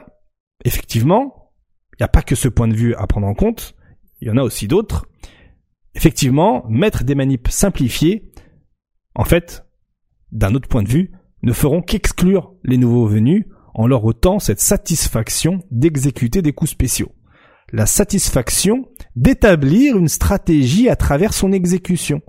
effectivement, 0.63 1.51
il 1.93 2.03
n'y 2.03 2.05
a 2.05 2.09
pas 2.09 2.21
que 2.21 2.35
ce 2.35 2.47
point 2.47 2.67
de 2.67 2.75
vue 2.75 2.95
à 2.95 3.07
prendre 3.07 3.27
en 3.27 3.33
compte, 3.33 3.75
il 4.21 4.27
y 4.27 4.31
en 4.31 4.37
a 4.37 4.41
aussi 4.41 4.67
d'autres. 4.67 5.05
Effectivement, 5.95 6.65
mettre 6.69 7.03
des 7.03 7.15
manips 7.15 7.49
simplifiées, 7.49 8.31
en 9.15 9.25
fait, 9.25 9.65
d'un 10.31 10.53
autre 10.55 10.67
point 10.67 10.83
de 10.83 10.89
vue, 10.89 11.11
ne 11.43 11.53
feront 11.53 11.81
qu'exclure 11.81 12.53
les 12.63 12.77
nouveaux 12.77 13.07
venus 13.07 13.45
en 13.73 13.87
leur 13.87 14.03
ôtant 14.05 14.39
cette 14.39 14.59
satisfaction 14.59 15.63
d'exécuter 15.71 16.41
des 16.41 16.53
coups 16.53 16.71
spéciaux. 16.71 17.11
La 17.71 17.85
satisfaction 17.85 18.89
d'établir 19.15 19.97
une 19.97 20.07
stratégie 20.07 20.89
à 20.89 20.95
travers 20.95 21.33
son 21.33 21.51
exécution. 21.51 22.21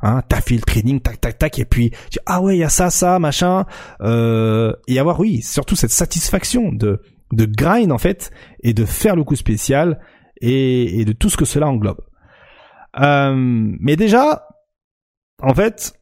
Hein, 0.00 0.22
t'as 0.28 0.40
fait 0.40 0.56
le 0.56 0.62
training, 0.62 1.00
tac 1.00 1.20
tac 1.20 1.38
tac, 1.38 1.58
et 1.60 1.64
puis 1.64 1.92
tu, 2.10 2.18
ah 2.26 2.42
ouais, 2.42 2.56
il 2.56 2.60
y 2.60 2.64
a 2.64 2.68
ça, 2.68 2.90
ça, 2.90 3.20
machin, 3.20 3.66
euh, 4.00 4.72
et 4.88 4.98
avoir 4.98 5.20
oui, 5.20 5.42
surtout 5.42 5.76
cette 5.76 5.92
satisfaction 5.92 6.72
de 6.72 7.00
de 7.32 7.46
grind 7.46 7.92
en 7.92 7.98
fait 7.98 8.30
et 8.62 8.74
de 8.74 8.84
faire 8.84 9.16
le 9.16 9.24
coup 9.24 9.36
spécial 9.36 10.00
et, 10.40 11.00
et 11.00 11.04
de 11.04 11.12
tout 11.12 11.30
ce 11.30 11.36
que 11.36 11.44
cela 11.44 11.68
englobe. 11.68 12.00
Euh, 13.00 13.34
mais 13.36 13.96
déjà, 13.96 14.46
en 15.40 15.54
fait, 15.54 15.94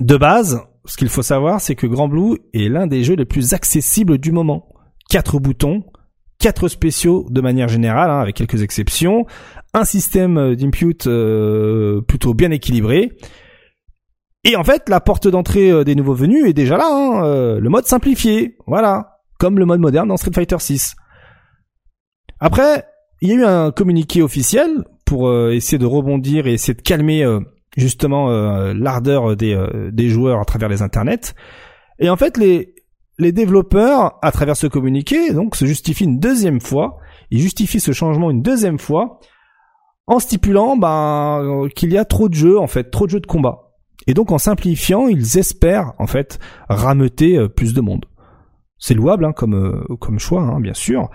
de 0.00 0.16
base, 0.16 0.62
ce 0.84 0.96
qu'il 0.96 1.08
faut 1.08 1.22
savoir, 1.22 1.60
c'est 1.60 1.74
que 1.74 1.86
Grand 1.86 2.08
Blue 2.08 2.38
est 2.54 2.68
l'un 2.68 2.86
des 2.86 3.04
jeux 3.04 3.14
les 3.14 3.24
plus 3.24 3.54
accessibles 3.54 4.18
du 4.18 4.32
moment. 4.32 4.68
Quatre 5.08 5.38
boutons, 5.38 5.84
quatre 6.40 6.68
spéciaux 6.68 7.26
de 7.30 7.40
manière 7.40 7.68
générale, 7.68 8.10
hein, 8.10 8.18
avec 8.18 8.34
quelques 8.34 8.62
exceptions, 8.62 9.26
un 9.72 9.84
système 9.84 10.56
d'input 10.56 11.06
euh, 11.06 12.00
plutôt 12.00 12.34
bien 12.34 12.50
équilibré. 12.50 13.12
Et 14.42 14.56
en 14.56 14.64
fait, 14.64 14.88
la 14.88 15.00
porte 15.00 15.28
d'entrée 15.28 15.70
euh, 15.70 15.84
des 15.84 15.94
nouveaux 15.94 16.14
venus 16.14 16.46
est 16.46 16.52
déjà 16.52 16.76
là, 16.76 16.88
hein, 16.90 17.24
euh, 17.24 17.60
le 17.60 17.68
mode 17.68 17.86
simplifié, 17.86 18.56
voilà, 18.66 19.20
comme 19.38 19.58
le 19.58 19.66
mode 19.66 19.80
moderne 19.80 20.08
dans 20.08 20.16
Street 20.16 20.32
Fighter 20.34 20.58
6. 20.58 20.96
Après, 22.40 22.84
il 23.20 23.28
y 23.28 23.32
a 23.32 23.34
eu 23.36 23.44
un 23.44 23.70
communiqué 23.70 24.22
officiel 24.22 24.84
pour 25.04 25.30
essayer 25.50 25.76
de 25.76 25.86
rebondir 25.86 26.46
et 26.46 26.54
essayer 26.54 26.72
de 26.72 26.80
calmer 26.80 27.24
justement 27.76 28.30
euh, 28.30 28.72
l'ardeur 28.74 29.36
des, 29.36 29.54
euh, 29.54 29.90
des 29.92 30.08
joueurs 30.08 30.40
à 30.40 30.44
travers 30.44 30.68
les 30.68 30.82
internets. 30.82 31.34
Et 31.98 32.10
en 32.10 32.16
fait, 32.16 32.36
les, 32.36 32.74
les 33.20 33.32
développeurs, 33.32 34.18
à 34.22 34.32
travers 34.32 34.56
ce 34.56 34.66
communiqué, 34.66 35.32
donc 35.32 35.56
se 35.56 35.66
justifient 35.66 36.04
une 36.04 36.18
deuxième 36.18 36.60
fois. 36.60 36.98
Ils 37.30 37.40
justifient 37.40 37.80
ce 37.80 37.92
changement 37.92 38.30
une 38.30 38.42
deuxième 38.42 38.78
fois 38.78 39.20
en 40.06 40.18
stipulant 40.18 40.76
ben, 40.76 41.68
qu'il 41.76 41.92
y 41.92 41.98
a 41.98 42.04
trop 42.04 42.28
de 42.28 42.34
jeux, 42.34 42.58
en 42.58 42.66
fait, 42.66 42.90
trop 42.90 43.06
de 43.06 43.12
jeux 43.12 43.20
de 43.20 43.26
combat. 43.26 43.70
Et 44.06 44.14
donc 44.14 44.32
en 44.32 44.38
simplifiant, 44.38 45.06
ils 45.06 45.38
espèrent 45.38 45.92
en 45.98 46.06
fait 46.06 46.40
rameuter 46.68 47.36
euh, 47.36 47.48
plus 47.48 47.74
de 47.74 47.80
monde 47.80 48.06
c'est 48.80 48.94
louable 48.94 49.26
hein, 49.26 49.32
comme 49.32 49.54
euh, 49.54 49.96
comme 49.96 50.18
choix, 50.18 50.42
hein, 50.42 50.58
bien 50.58 50.74
sûr. 50.74 51.10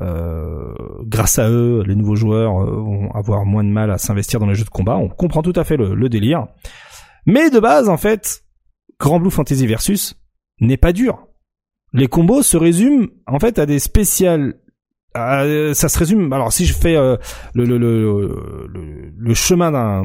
Euh, 0.00 0.72
grâce 1.02 1.38
à 1.38 1.50
eux, 1.50 1.82
les 1.84 1.96
nouveaux 1.96 2.14
joueurs 2.14 2.62
euh, 2.62 2.70
vont 2.70 3.10
avoir 3.12 3.44
moins 3.44 3.64
de 3.64 3.68
mal 3.68 3.90
à 3.90 3.98
s'investir 3.98 4.40
dans 4.40 4.46
les 4.46 4.54
jeux 4.54 4.64
de 4.64 4.70
combat. 4.70 4.96
On 4.96 5.08
comprend 5.08 5.42
tout 5.42 5.52
à 5.56 5.64
fait 5.64 5.76
le, 5.76 6.08
délire. 6.08 6.46
Mais 7.26 7.50
de 7.50 7.58
base, 7.58 7.88
en 7.88 7.96
fait, 7.96 8.44
Grand 8.98 9.20
Blue 9.20 9.30
Fantasy 9.30 9.66
Versus 9.66 10.14
n'est 10.60 10.76
pas 10.76 10.92
dur. 10.92 11.26
Les 11.92 12.06
combos 12.06 12.42
se 12.42 12.56
résument 12.56 13.06
en 13.26 13.38
fait 13.38 13.58
à 13.58 13.66
des 13.66 13.78
spéciales 13.78 14.54
euh, 15.16 15.74
ça 15.74 15.88
se 15.88 15.98
résume. 15.98 16.32
Alors 16.32 16.52
si 16.52 16.66
je 16.66 16.74
fais 16.74 16.96
euh, 16.96 17.16
le, 17.54 17.64
le, 17.64 17.78
le, 17.78 19.12
le, 19.16 19.34
chemin 19.34 19.70
d'un, 19.70 20.04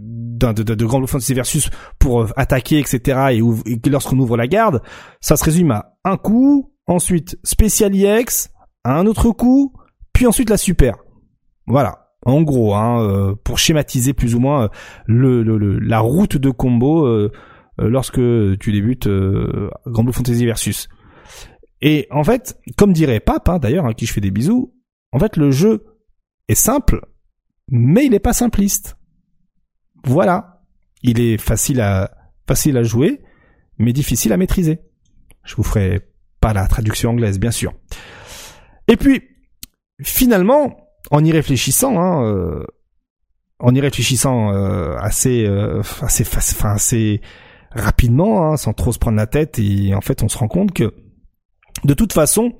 d'un 0.00 0.52
de, 0.52 0.62
de, 0.62 0.86
Grand 0.86 0.98
Blue 0.98 1.08
Fantasy 1.08 1.34
versus 1.34 1.70
pour 1.98 2.22
euh, 2.22 2.28
attaquer, 2.36 2.78
etc. 2.78 3.18
Et, 3.32 3.72
et 3.72 3.90
lorsqu'on 3.90 4.18
ouvre 4.18 4.36
la 4.36 4.46
garde, 4.46 4.80
ça 5.20 5.36
se 5.36 5.44
résume 5.44 5.72
à 5.72 5.96
un 6.04 6.16
coup, 6.16 6.72
ensuite 6.86 7.38
spécial 7.42 7.94
EX, 7.94 8.50
un 8.84 9.06
autre 9.06 9.30
coup, 9.30 9.74
puis 10.12 10.26
ensuite 10.26 10.50
la 10.50 10.56
super. 10.56 10.96
Voilà. 11.66 12.04
En 12.24 12.42
gros, 12.42 12.74
hein, 12.74 13.36
pour 13.44 13.58
schématiser 13.58 14.12
plus 14.12 14.34
ou 14.34 14.40
moins 14.40 14.70
le, 15.06 15.42
la 15.78 16.00
route 16.00 16.36
de 16.36 16.50
combo 16.50 17.08
lorsque 17.78 18.20
tu 18.58 18.72
débutes 18.72 19.08
Grand 19.86 20.02
Blue 20.02 20.12
Fantasy 20.12 20.44
versus. 20.44 20.88
Et 21.80 22.06
en 22.10 22.24
fait, 22.24 22.60
comme 22.76 22.92
dirait 22.92 23.20
Pape, 23.20 23.48
hein, 23.48 23.58
d'ailleurs, 23.58 23.86
à 23.86 23.94
qui 23.94 24.06
je 24.06 24.12
fais 24.12 24.20
des 24.20 24.30
bisous, 24.30 24.74
en 25.12 25.18
fait, 25.18 25.36
le 25.36 25.50
jeu 25.50 25.84
est 26.48 26.54
simple, 26.54 27.00
mais 27.68 28.04
il 28.04 28.10
n'est 28.10 28.18
pas 28.18 28.32
simpliste. 28.32 28.96
Voilà. 30.04 30.62
Il 31.02 31.20
est 31.20 31.38
facile 31.38 31.80
à, 31.80 32.10
facile 32.46 32.76
à 32.76 32.82
jouer, 32.82 33.20
mais 33.78 33.92
difficile 33.92 34.32
à 34.32 34.36
maîtriser. 34.36 34.80
Je 35.44 35.54
vous 35.54 35.62
ferai 35.62 36.08
pas 36.40 36.52
la 36.52 36.66
traduction 36.66 37.10
anglaise, 37.10 37.38
bien 37.38 37.50
sûr. 37.50 37.72
Et 38.88 38.96
puis, 38.96 39.22
finalement, 40.02 40.76
en 41.10 41.24
y 41.24 41.30
réfléchissant, 41.30 41.98
hein, 41.98 42.24
euh, 42.24 42.64
en 43.60 43.74
y 43.74 43.80
réfléchissant 43.80 44.52
euh, 44.52 44.96
assez, 44.98 45.44
euh, 45.46 45.82
assez, 46.00 46.24
assez 46.62 47.20
rapidement, 47.70 48.50
hein, 48.50 48.56
sans 48.56 48.72
trop 48.72 48.92
se 48.92 48.98
prendre 48.98 49.16
la 49.16 49.26
tête, 49.26 49.58
et 49.58 49.94
en 49.94 50.00
fait, 50.00 50.22
on 50.22 50.28
se 50.28 50.38
rend 50.38 50.48
compte 50.48 50.72
que 50.72 50.94
de 51.84 51.94
toute 51.94 52.12
façon, 52.12 52.52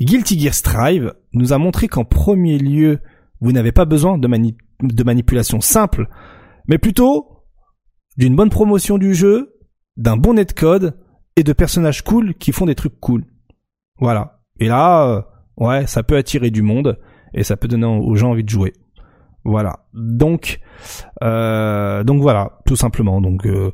Guilty 0.00 0.38
Gear 0.38 0.54
Strive 0.54 1.14
nous 1.32 1.52
a 1.52 1.58
montré 1.58 1.88
qu'en 1.88 2.04
premier 2.04 2.58
lieu, 2.58 3.00
vous 3.40 3.52
n'avez 3.52 3.72
pas 3.72 3.84
besoin 3.84 4.18
de, 4.18 5.04
manipulation 5.04 5.60
simple, 5.60 6.08
mais 6.66 6.78
plutôt 6.78 7.44
d'une 8.16 8.36
bonne 8.36 8.50
promotion 8.50 8.98
du 8.98 9.14
jeu, 9.14 9.56
d'un 9.96 10.16
bon 10.16 10.34
netcode 10.34 10.98
et 11.36 11.42
de 11.42 11.52
personnages 11.52 12.02
cool 12.02 12.34
qui 12.34 12.52
font 12.52 12.66
des 12.66 12.74
trucs 12.74 12.98
cool. 13.00 13.24
Voilà. 13.98 14.40
Et 14.60 14.68
là, 14.68 15.06
euh, 15.08 15.22
ouais, 15.56 15.86
ça 15.86 16.02
peut 16.02 16.16
attirer 16.16 16.50
du 16.50 16.62
monde 16.62 16.98
et 17.32 17.42
ça 17.42 17.56
peut 17.56 17.68
donner 17.68 17.86
aux 17.86 18.14
gens 18.14 18.30
envie 18.30 18.44
de 18.44 18.48
jouer. 18.48 18.72
Voilà. 19.44 19.80
Donc, 19.92 20.60
euh, 21.22 22.02
donc 22.02 22.22
voilà, 22.22 22.60
tout 22.66 22.76
simplement. 22.76 23.20
Donc, 23.20 23.46
euh, 23.46 23.72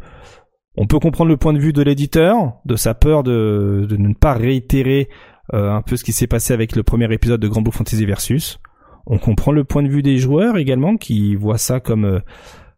on 0.76 0.86
peut 0.86 0.98
comprendre 0.98 1.30
le 1.30 1.36
point 1.36 1.52
de 1.52 1.58
vue 1.58 1.72
de 1.72 1.82
l'éditeur, 1.82 2.54
de 2.64 2.76
sa 2.76 2.94
peur 2.94 3.22
de, 3.22 3.86
ne 3.90 4.14
pas 4.14 4.34
réitérer 4.34 5.08
euh, 5.52 5.72
un 5.72 5.82
peu 5.82 5.96
ce 5.96 6.04
qui 6.04 6.12
s'est 6.12 6.26
passé 6.26 6.52
avec 6.52 6.76
le 6.76 6.82
premier 6.82 7.12
épisode 7.12 7.40
de 7.40 7.48
Grand 7.48 7.62
Blue 7.62 7.72
Fantasy 7.72 8.04
Versus. 8.06 8.58
On 9.06 9.18
comprend 9.18 9.52
le 9.52 9.64
point 9.64 9.82
de 9.82 9.88
vue 9.88 10.02
des 10.02 10.18
joueurs 10.18 10.56
également 10.58 10.96
qui 10.96 11.34
voient 11.34 11.58
ça 11.58 11.80
comme 11.80 12.04
euh, 12.04 12.20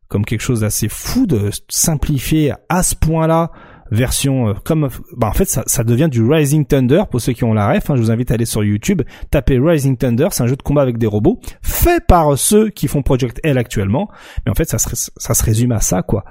comme 0.08 0.24
quelque 0.26 0.42
chose 0.42 0.60
d'assez 0.60 0.88
fou 0.88 1.26
de 1.26 1.50
simplifier 1.68 2.52
à 2.68 2.82
ce 2.82 2.94
point-là 2.94 3.50
version 3.92 4.48
euh, 4.48 4.54
comme 4.64 4.88
bah 5.16 5.28
en 5.28 5.32
fait 5.32 5.44
ça, 5.44 5.62
ça, 5.66 5.84
devient 5.84 6.08
du 6.10 6.24
Rising 6.24 6.64
Thunder 6.64 7.02
pour 7.10 7.20
ceux 7.20 7.32
qui 7.32 7.44
ont 7.44 7.52
la 7.52 7.70
ref 7.70 7.90
hein, 7.90 7.96
je 7.96 8.00
vous 8.00 8.10
invite 8.10 8.30
à 8.30 8.34
aller 8.34 8.46
sur 8.46 8.64
YouTube 8.64 9.02
taper 9.30 9.58
Rising 9.58 9.96
Thunder 9.96 10.28
c'est 10.30 10.42
un 10.42 10.46
jeu 10.46 10.56
de 10.56 10.62
combat 10.62 10.82
avec 10.82 10.98
des 10.98 11.06
robots 11.06 11.40
fait 11.62 12.04
par 12.06 12.38
ceux 12.38 12.70
qui 12.70 12.88
font 12.88 13.02
Project 13.02 13.38
L 13.44 13.58
actuellement 13.58 14.08
mais 14.44 14.50
en 14.50 14.54
fait 14.54 14.68
ça 14.68 14.78
se, 14.78 15.10
ça 15.16 15.34
se 15.34 15.44
résume 15.44 15.72
à 15.72 15.80
ça 15.80 16.02
quoi. 16.02 16.24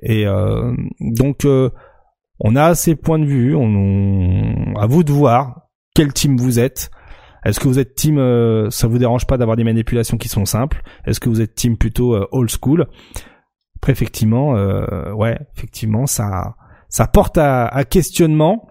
Et 0.00 0.26
euh, 0.26 0.74
donc 1.00 1.44
euh, 1.44 1.70
on 2.40 2.56
a 2.56 2.74
ces 2.74 2.96
points 2.96 3.18
de 3.18 3.26
vue 3.26 3.54
on, 3.54 4.74
à 4.76 4.86
vous 4.86 5.04
de 5.04 5.12
voir 5.12 5.68
quel 5.94 6.12
team 6.12 6.36
vous 6.36 6.58
êtes. 6.58 6.90
Est-ce 7.44 7.60
que 7.60 7.68
vous 7.68 7.78
êtes 7.78 7.94
team 7.94 8.16
ça 8.70 8.86
vous 8.86 8.98
dérange 8.98 9.26
pas 9.26 9.36
d'avoir 9.36 9.56
des 9.56 9.64
manipulations 9.64 10.16
qui 10.16 10.28
sont 10.28 10.44
simples? 10.44 10.82
Est-ce 11.06 11.20
que 11.20 11.28
vous 11.28 11.40
êtes 11.40 11.54
team 11.54 11.76
plutôt 11.76 12.16
old 12.30 12.50
school? 12.50 12.86
Après 13.76 13.92
effectivement 13.92 14.52
ouais 15.12 15.38
effectivement 15.56 16.06
ça 16.06 16.54
ça 16.92 17.06
porte 17.06 17.38
à, 17.38 17.84
questionnement. 17.88 18.68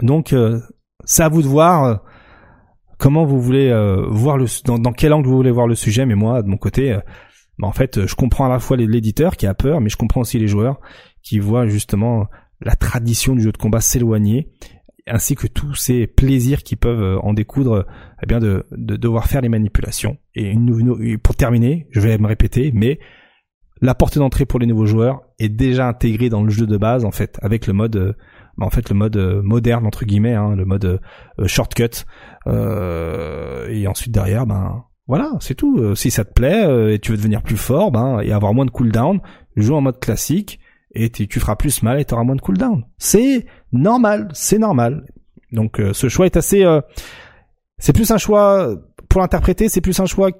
Donc 0.00 0.32
euh, 0.32 0.60
c'est 1.04 1.24
à 1.24 1.28
vous 1.28 1.42
de 1.42 1.48
voir 1.48 1.84
euh, 1.84 1.96
comment 2.96 3.26
vous 3.26 3.40
voulez 3.40 3.68
euh, 3.70 4.06
voir 4.08 4.38
le 4.38 4.46
dans, 4.64 4.78
dans, 4.78 4.92
quel 4.92 5.12
angle 5.12 5.28
vous 5.28 5.36
voulez 5.36 5.50
voir 5.50 5.66
le 5.66 5.74
sujet. 5.74 6.06
Mais 6.06 6.14
moi, 6.14 6.42
de 6.42 6.48
mon 6.48 6.56
côté, 6.56 6.96
bah, 7.58 7.66
en 7.66 7.72
fait, 7.72 8.06
je 8.06 8.14
comprends 8.14 8.46
à 8.46 8.48
la 8.48 8.60
fois 8.60 8.76
l'éditeur 8.76 9.36
qui 9.36 9.46
a 9.48 9.54
peur, 9.54 9.80
mais 9.80 9.88
je 9.88 9.96
comprends 9.96 10.20
aussi 10.20 10.38
les 10.38 10.46
joueurs 10.46 10.80
qui 11.22 11.40
voient 11.40 11.66
justement 11.66 12.28
la 12.60 12.76
tradition 12.76 13.34
du 13.34 13.42
jeu 13.42 13.52
de 13.52 13.58
combat 13.58 13.80
s'éloigner 13.80 14.48
ainsi 15.10 15.34
que 15.34 15.46
tous 15.46 15.74
ces 15.74 16.06
plaisirs 16.06 16.62
qui 16.62 16.76
peuvent 16.76 17.18
en 17.22 17.32
découdre 17.32 17.86
eh 18.22 18.26
bien 18.26 18.40
de, 18.40 18.66
de 18.72 18.94
devoir 18.96 19.26
faire 19.26 19.40
les 19.40 19.48
manipulations 19.48 20.18
et 20.34 20.50
une, 20.50 21.18
pour 21.18 21.34
terminer 21.34 21.86
je 21.92 22.00
vais 22.00 22.18
me 22.18 22.26
répéter 22.26 22.72
mais 22.74 22.98
la 23.80 23.94
porte 23.94 24.18
d'entrée 24.18 24.46
pour 24.46 24.58
les 24.58 24.66
nouveaux 24.66 24.86
joueurs 24.86 25.22
est 25.38 25.48
déjà 25.48 25.86
intégrée 25.86 26.28
dans 26.28 26.42
le 26.42 26.50
jeu 26.50 26.66
de 26.66 26.76
base 26.76 27.04
en 27.04 27.10
fait 27.10 27.38
avec 27.42 27.66
le 27.66 27.72
mode 27.72 27.96
euh, 27.96 28.12
bah, 28.56 28.66
en 28.66 28.70
fait 28.70 28.88
le 28.88 28.94
mode 28.94 29.16
euh, 29.16 29.42
moderne 29.42 29.86
entre 29.86 30.04
guillemets 30.04 30.34
hein, 30.34 30.54
le 30.56 30.64
mode 30.64 30.84
euh, 31.38 31.46
shortcut. 31.46 32.04
Et 32.46 33.86
ensuite 33.86 34.12
derrière 34.12 34.46
ben 34.46 34.84
voilà 35.06 35.32
c'est 35.40 35.54
tout. 35.54 35.94
Si 35.94 36.10
ça 36.10 36.24
te 36.24 36.32
plaît 36.32 36.94
et 36.94 36.98
tu 36.98 37.12
veux 37.12 37.16
devenir 37.16 37.42
plus 37.42 37.56
fort 37.56 37.90
ben 37.90 38.20
et 38.20 38.32
avoir 38.32 38.54
moins 38.54 38.64
de 38.64 38.70
cooldown 38.70 39.20
joue 39.56 39.74
en 39.74 39.80
mode 39.80 40.00
classique 40.00 40.60
et 40.94 41.10
tu 41.10 41.40
feras 41.40 41.56
plus 41.56 41.82
mal 41.82 42.00
et 42.00 42.04
tu 42.04 42.14
moins 42.14 42.36
de 42.36 42.40
cooldown. 42.40 42.84
C'est 42.96 43.46
normal 43.72 44.28
c'est 44.32 44.58
normal. 44.58 45.04
Donc 45.52 45.80
ce 45.92 46.08
choix 46.08 46.26
est 46.26 46.36
assez 46.36 46.64
c'est 47.78 47.92
plus 47.92 48.10
un 48.10 48.18
choix 48.18 48.74
pour 49.08 49.20
l'interpréter 49.20 49.68
c'est 49.68 49.82
plus 49.82 50.00
un 50.00 50.06
choix 50.06 50.30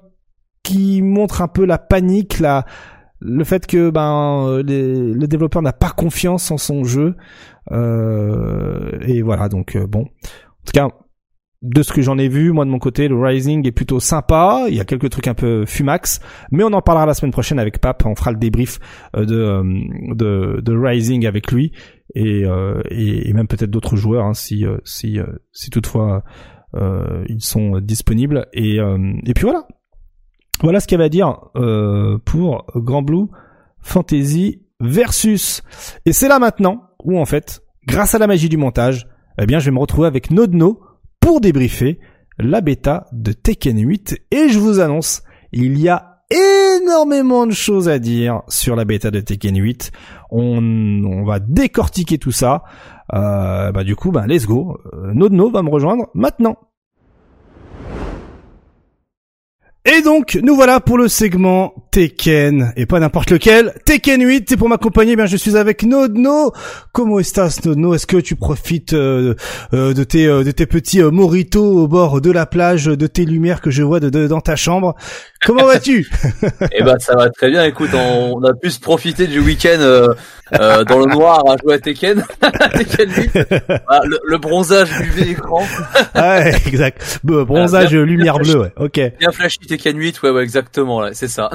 qui 0.63 1.01
montre 1.01 1.41
un 1.41 1.47
peu 1.47 1.65
la 1.65 1.77
panique 1.77 2.39
la 2.39 2.65
le 3.19 3.43
fait 3.43 3.67
que 3.67 3.89
ben 3.89 4.61
le 4.65 5.25
développeur 5.25 5.61
n'a 5.61 5.73
pas 5.73 5.91
confiance 5.91 6.51
en 6.51 6.57
son 6.57 6.83
jeu 6.83 7.15
euh, 7.71 8.97
et 9.01 9.21
voilà 9.21 9.49
donc 9.49 9.75
euh, 9.75 9.85
bon 9.85 10.01
en 10.01 10.65
tout 10.65 10.71
cas 10.73 10.87
de 11.61 11.83
ce 11.83 11.91
que 11.91 12.01
j'en 12.01 12.17
ai 12.17 12.29
vu, 12.29 12.53
moi 12.53 12.63
de 12.63 12.69
mon 12.69 12.79
côté, 12.79 13.09
le 13.09 13.19
Rising 13.19 13.67
est 13.67 13.73
plutôt 13.73 13.99
sympa. 13.99 14.67
Il 14.69 14.75
y 14.75 14.79
a 14.79 14.85
quelques 14.85 15.09
trucs 15.09 15.27
un 15.27 15.33
peu 15.33 15.65
fumax, 15.65 16.21
mais 16.53 16.63
on 16.63 16.71
en 16.71 16.81
parlera 16.81 17.05
la 17.05 17.13
semaine 17.13 17.33
prochaine 17.33 17.59
avec 17.59 17.79
Pape. 17.81 18.05
On 18.05 18.15
fera 18.15 18.31
le 18.31 18.37
débrief 18.37 18.79
euh, 19.17 19.25
de 19.25 20.73
Rising 20.73 21.27
avec 21.27 21.51
lui 21.51 21.73
et 22.15 22.45
et, 22.89 23.33
même 23.33 23.47
peut-être 23.47 23.69
d'autres 23.69 23.97
joueurs 23.97 24.23
hein, 24.23 24.33
si 24.33 24.63
toutefois 25.69 26.23
ils 26.73 27.41
sont 27.43 27.81
disponibles. 27.81 28.47
Et 28.53 28.79
puis 29.35 29.43
voilà, 29.43 29.67
voilà 30.61 30.79
ce 30.79 30.93
avait 30.93 31.05
à 31.05 31.09
dire 31.09 31.39
pour 32.25 32.65
Grand 32.75 33.01
Blue 33.01 33.27
Fantasy 33.81 34.61
versus. 34.79 35.61
Et 36.05 36.13
c'est 36.13 36.27
là 36.27 36.39
maintenant 36.39 36.83
où 37.03 37.19
en 37.19 37.25
fait, 37.25 37.63
grâce 37.85 38.15
à 38.15 38.19
la 38.19 38.27
magie 38.27 38.49
du 38.49 38.57
montage, 38.57 39.07
eh 39.41 39.45
bien, 39.45 39.59
je 39.59 39.65
vais 39.65 39.71
me 39.71 39.79
retrouver 39.79 40.07
avec 40.07 40.31
Nodno 40.31 40.81
pour 41.19 41.41
débriefer 41.41 41.99
la 42.37 42.61
bêta 42.61 43.07
de 43.11 43.31
Tekken 43.31 43.79
8 43.79 44.21
et 44.31 44.49
je 44.49 44.59
vous 44.59 44.79
annonce, 44.79 45.23
il 45.51 45.79
y 45.79 45.89
a 45.89 46.21
énormément 46.29 47.47
de 47.47 47.51
choses 47.51 47.89
à 47.89 47.99
dire 47.99 48.41
sur 48.47 48.75
la 48.75 48.85
bêta 48.85 49.11
de 49.11 49.19
Tekken 49.19 49.57
8. 49.57 49.91
On, 50.31 51.23
va 51.25 51.39
décortiquer 51.39 52.17
tout 52.17 52.31
ça. 52.31 52.63
Euh, 53.13 53.71
bah 53.71 53.83
du 53.83 53.95
coup, 53.95 54.11
bah 54.11 54.27
let's 54.27 54.45
go. 54.45 54.77
Euh, 54.93 55.13
Nodno 55.13 55.49
va 55.49 55.63
me 55.63 55.69
rejoindre 55.69 56.07
maintenant. 56.13 56.57
Et 59.85 60.01
donc, 60.01 60.37
nous 60.43 60.55
voilà 60.55 60.81
pour 60.81 60.97
le 60.97 61.07
segment 61.07 61.73
Tekken, 61.91 62.73
et 62.75 62.85
pas 62.85 62.99
n'importe 62.99 63.31
lequel, 63.31 63.73
Tekken 63.85 64.21
8, 64.21 64.51
et 64.51 64.57
pour 64.57 64.69
m'accompagner, 64.69 65.13
eh 65.13 65.15
bien, 65.15 65.25
je 65.25 65.37
suis 65.37 65.57
avec 65.57 65.83
Nodno. 65.83 66.51
Comment 66.91 67.19
estás, 67.19 67.65
Nodno 67.65 67.95
Est-ce 67.95 68.05
que 68.05 68.17
tu 68.17 68.35
profites 68.35 68.93
euh, 68.93 69.33
euh, 69.73 69.93
de 69.93 70.03
tes 70.03 70.27
euh, 70.27 70.43
de 70.43 70.51
tes 70.51 70.67
petits 70.67 71.01
moritos 71.01 71.83
au 71.83 71.87
bord 71.87 72.21
de 72.21 72.29
la 72.29 72.45
plage, 72.45 72.85
de 72.85 73.07
tes 73.07 73.25
lumières 73.25 73.61
que 73.61 73.71
je 73.71 73.81
vois 73.81 73.99
de, 73.99 74.27
dans 74.27 74.41
ta 74.41 74.55
chambre? 74.55 74.95
Comment 75.45 75.65
vas-tu? 75.67 76.07
Eh 76.73 76.83
ben, 76.83 76.99
ça 76.99 77.15
va 77.15 77.29
très 77.29 77.49
bien. 77.49 77.63
Écoute, 77.65 77.91
on, 77.93 78.43
a 78.43 78.53
pu 78.53 78.69
se 78.69 78.79
profiter 78.79 79.25
du 79.25 79.39
week-end 79.39 79.79
dans 80.51 80.99
le 80.99 81.13
noir 81.13 81.43
à 81.49 81.55
jouer 81.57 81.75
à 81.75 81.79
Tekken. 81.79 82.23
Tekken 82.73 83.09
8. 83.09 83.37
Ah, 83.87 84.01
le, 84.03 84.37
bronzage 84.37 84.89
UV 84.99 85.31
écran. 85.31 85.63
ouais, 86.15 86.51
exact. 86.67 87.19
Bronzage 87.23 87.95
lumière 87.95 88.37
bleue, 88.37 88.59
ouais. 88.59 88.73
Ok. 88.77 88.99
Bien 89.19 89.31
flashy 89.31 89.59
Tekken 89.59 89.78
8, 89.85 90.21
ouais, 90.23 90.29
ouais, 90.29 90.43
exactement, 90.43 91.01
c'est 91.13 91.27
ça. 91.27 91.49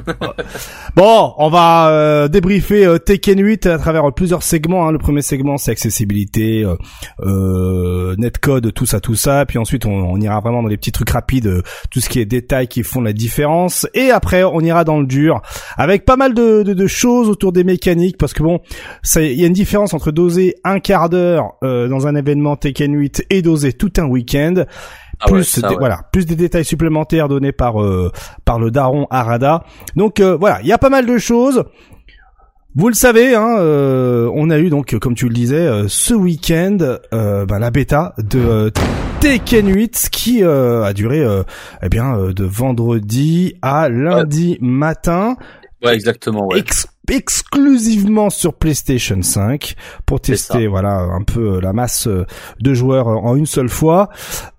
bon, 0.96 1.34
on 1.38 1.48
va 1.48 1.90
euh, 1.90 2.28
débriefer 2.28 2.86
euh, 2.86 2.98
Tekken 2.98 3.40
8 3.40 3.66
à 3.66 3.78
travers 3.78 4.12
plusieurs 4.12 4.42
segments. 4.42 4.86
Hein. 4.86 4.92
Le 4.92 4.98
premier 4.98 5.22
segment, 5.22 5.56
c'est 5.56 5.70
accessibilité, 5.70 6.64
euh, 6.64 6.76
euh, 7.20 8.14
netcode, 8.16 8.72
tout 8.72 8.86
ça, 8.86 9.01
tout 9.01 9.14
ça. 9.14 9.44
Puis 9.46 9.59
ensuite, 9.59 9.86
on, 9.86 10.20
ira 10.20 10.40
vraiment 10.40 10.62
dans 10.62 10.68
les 10.68 10.76
petits 10.76 10.92
trucs 10.92 11.10
rapides, 11.10 11.62
tout 11.90 12.01
ce 12.01 12.09
qui 12.09 12.20
est 12.20 12.24
détails 12.24 12.68
qui 12.68 12.82
font 12.82 13.01
la 13.01 13.12
différence. 13.12 13.86
Et 13.94 14.10
après, 14.10 14.44
on 14.44 14.60
ira 14.60 14.84
dans 14.84 15.01
le 15.01 15.06
dur, 15.06 15.42
avec 15.76 16.05
pas 16.05 16.16
mal 16.16 16.34
de, 16.34 16.62
de, 16.62 16.72
de 16.72 16.86
choses 16.86 17.28
autour 17.28 17.52
des 17.52 17.64
mécaniques, 17.64 18.16
parce 18.18 18.32
que 18.32 18.42
bon, 18.42 18.60
il 19.16 19.32
y 19.32 19.44
a 19.44 19.46
une 19.46 19.52
différence 19.52 19.94
entre 19.94 20.12
doser 20.12 20.55
un 20.64 20.80
quart 20.80 21.09
d'heure 21.09 21.55
dans 21.62 22.06
un 22.06 22.14
événement 22.14 22.56
Tekken 22.56 22.94
8 22.94 23.26
et 23.30 23.42
doser 23.42 23.72
tout 23.72 23.92
un 23.98 24.05
week-end. 24.05 24.64
Ah 25.20 25.27
plus 25.27 25.61
voilà, 25.78 26.01
plus 26.12 26.27
des 26.27 26.36
détails 26.36 26.65
supplémentaires 26.65 27.28
donnés 27.28 27.53
par 27.53 27.82
euh, 27.82 28.11
par 28.45 28.59
le 28.59 28.70
daron 28.70 29.07
Arada. 29.11 29.65
Donc 29.97 30.20
euh, 30.20 30.36
voilà, 30.36 30.61
il 30.62 30.66
y 30.66 30.73
a 30.73 30.78
pas 30.78 30.91
mal 30.91 31.07
de 31.07 31.19
choses. 31.19 31.65
Vous 32.77 32.89
le 32.89 32.95
savez, 32.95 33.36
hein, 33.36 33.57
euh, 33.59 34.28
on 34.35 34.51
a 34.51 34.59
eu 34.59 34.69
donc, 34.69 34.99
comme 34.99 35.15
tu 35.15 35.28
le 35.28 35.35
disais, 35.35 35.85
ce 35.86 36.12
week-end, 36.12 36.77
ben, 37.12 37.59
la 37.61 37.70
bêta 37.70 38.15
de 38.19 38.73
Tekken 39.20 39.73
8 39.73 40.09
qui 40.11 40.43
a 40.43 40.93
duré, 40.93 41.24
eh 41.82 41.89
bien, 41.89 42.32
de 42.32 42.45
vendredi 42.45 43.55
à 43.62 43.89
lundi 43.89 44.59
matin. 44.61 45.36
Ouais, 45.85 45.94
exactement. 45.94 46.47
Ouais 46.47 46.62
exclusivement 47.11 48.31
sur 48.31 48.55
PlayStation 48.55 49.20
5 49.20 49.74
pour 50.06 50.20
tester 50.20 50.66
voilà 50.66 51.01
un 51.01 51.23
peu 51.23 51.61
la 51.61 51.73
masse 51.73 52.09
de 52.61 52.74
joueurs 52.74 53.09
en 53.09 53.36
une 53.36 53.47
seule 53.47 53.69
fois. 53.69 54.09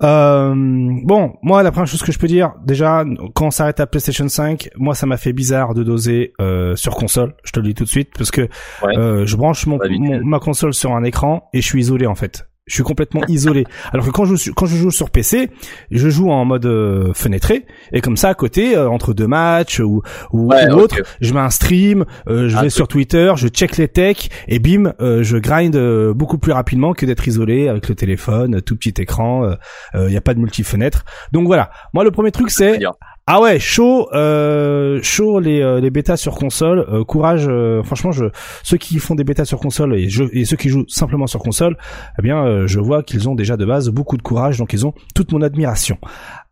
Euh, 0.04 0.54
bon, 0.56 1.34
moi 1.42 1.64
la 1.64 1.72
première 1.72 1.88
chose 1.88 2.04
que 2.04 2.12
je 2.12 2.20
peux 2.20 2.28
dire 2.28 2.54
déjà 2.64 3.04
quand 3.34 3.48
on 3.48 3.52
s'arrête 3.52 3.80
à 3.80 3.88
PlayStation 3.88 4.28
5, 4.28 4.70
moi 4.76 4.96
ça 4.96 5.06
m'a 5.06 5.18
fait 5.18 5.34
bizarre 5.34 5.74
de 5.74 5.84
doser 5.84 6.34
euh, 6.40 6.76
sur 6.76 6.96
console, 6.96 7.34
je 7.44 7.52
te 7.52 7.60
le 7.60 7.68
dis 7.68 7.74
tout 7.74 7.84
de 7.84 7.90
suite 7.90 8.12
parce 8.18 8.32
que 8.32 8.48
euh, 8.84 9.26
je 9.26 9.36
branche 9.36 9.66
mon, 9.66 9.80
ma 10.24 10.40
console 10.40 10.74
sur 10.74 10.94
un 10.94 11.04
écran 11.04 11.50
et 11.54 11.62
je 11.62 11.66
suis 11.66 11.82
isolé 11.82 12.06
en 12.06 12.16
fait 12.16 12.48
je 12.68 12.74
suis 12.74 12.84
complètement 12.84 13.22
isolé. 13.28 13.66
Alors 13.94 14.06
que 14.06 14.12
quand 14.12 14.26
je 14.26 14.52
quand 14.52 14.66
je 14.66 14.76
joue 14.76 14.92
sur 14.92 15.10
PC, 15.10 15.50
je 15.92 16.10
joue 16.10 16.32
en 16.32 16.46
mode 16.46 16.66
euh, 16.66 17.14
fenêtré 17.14 17.66
et 17.92 18.02
comme 18.02 18.18
ça 18.18 18.30
à 18.30 18.34
côté 18.34 18.76
euh, 18.76 18.90
entre 18.90 19.14
deux 19.14 19.28
matchs 19.28 19.80
ou 19.80 20.02
ou, 20.34 20.52
autre, 20.52 20.98
je 21.22 21.34
mets 21.34 21.40
un 21.40 21.50
stream, 21.50 22.06
euh, 22.28 22.50
je 22.50 22.58
vais 22.58 22.70
sur 22.70 22.88
Twitter, 22.88 23.34
je 23.36 23.48
check 23.48 23.78
les 23.78 23.88
techs 23.88 24.32
et 24.48 24.60
bim, 24.60 24.94
je 25.00 25.38
grind 25.38 25.78
beaucoup 26.14 26.38
plus 26.38 26.52
rapidement 26.52 26.94
que 26.94 27.06
d'être 27.06 27.28
isolé 27.28 27.68
avec 27.68 27.88
le 27.88 27.96
téléphone, 27.96 28.62
tout 28.62 28.76
petit 28.76 28.94
écran, 29.02 29.56
il 29.94 30.08
n'y 30.08 30.18
a 30.18 30.22
pas 30.22 30.34
de 30.34 30.40
multi-fenêtre. 30.40 31.06
Donc 31.32 31.46
voilà. 31.48 31.70
Moi 31.94 32.04
le 32.04 32.12
premier 32.12 32.32
truc 32.32 32.50
c'est 32.50 32.80
ah 33.28 33.42
ouais, 33.42 33.60
chaud, 33.60 34.08
euh, 34.14 35.00
chaud 35.02 35.40
les 35.40 35.60
euh, 35.60 35.80
les 35.80 35.90
bêtas 35.90 36.16
sur 36.16 36.36
console. 36.36 36.86
Euh, 36.88 37.04
courage, 37.04 37.48
euh, 37.50 37.82
franchement, 37.82 38.12
je 38.12 38.26
ceux 38.62 38.78
qui 38.78 39.00
font 39.00 39.16
des 39.16 39.24
bêtas 39.24 39.46
sur 39.46 39.60
console 39.60 39.96
et, 39.96 40.10
je, 40.10 40.26
et 40.32 40.46
ceux 40.46 40.58
qui 40.58 40.70
jouent 40.70 40.86
simplement 40.88 41.26
sur 41.26 41.40
console, 41.40 41.76
eh 42.20 42.22
bien, 42.22 42.68
je 42.68 42.80
vois 42.80 43.02
qu'ils 43.02 43.28
ont 43.28 43.34
déjà 43.34 43.58
de 43.58 43.66
base 43.66 43.90
beaucoup 43.90 44.18
de 44.18 44.22
courage, 44.22 44.60
donc 44.60 44.74
ils 44.74 44.86
ont 44.86 44.94
toute 45.16 45.32
mon 45.32 45.42
admiration. 45.42 45.98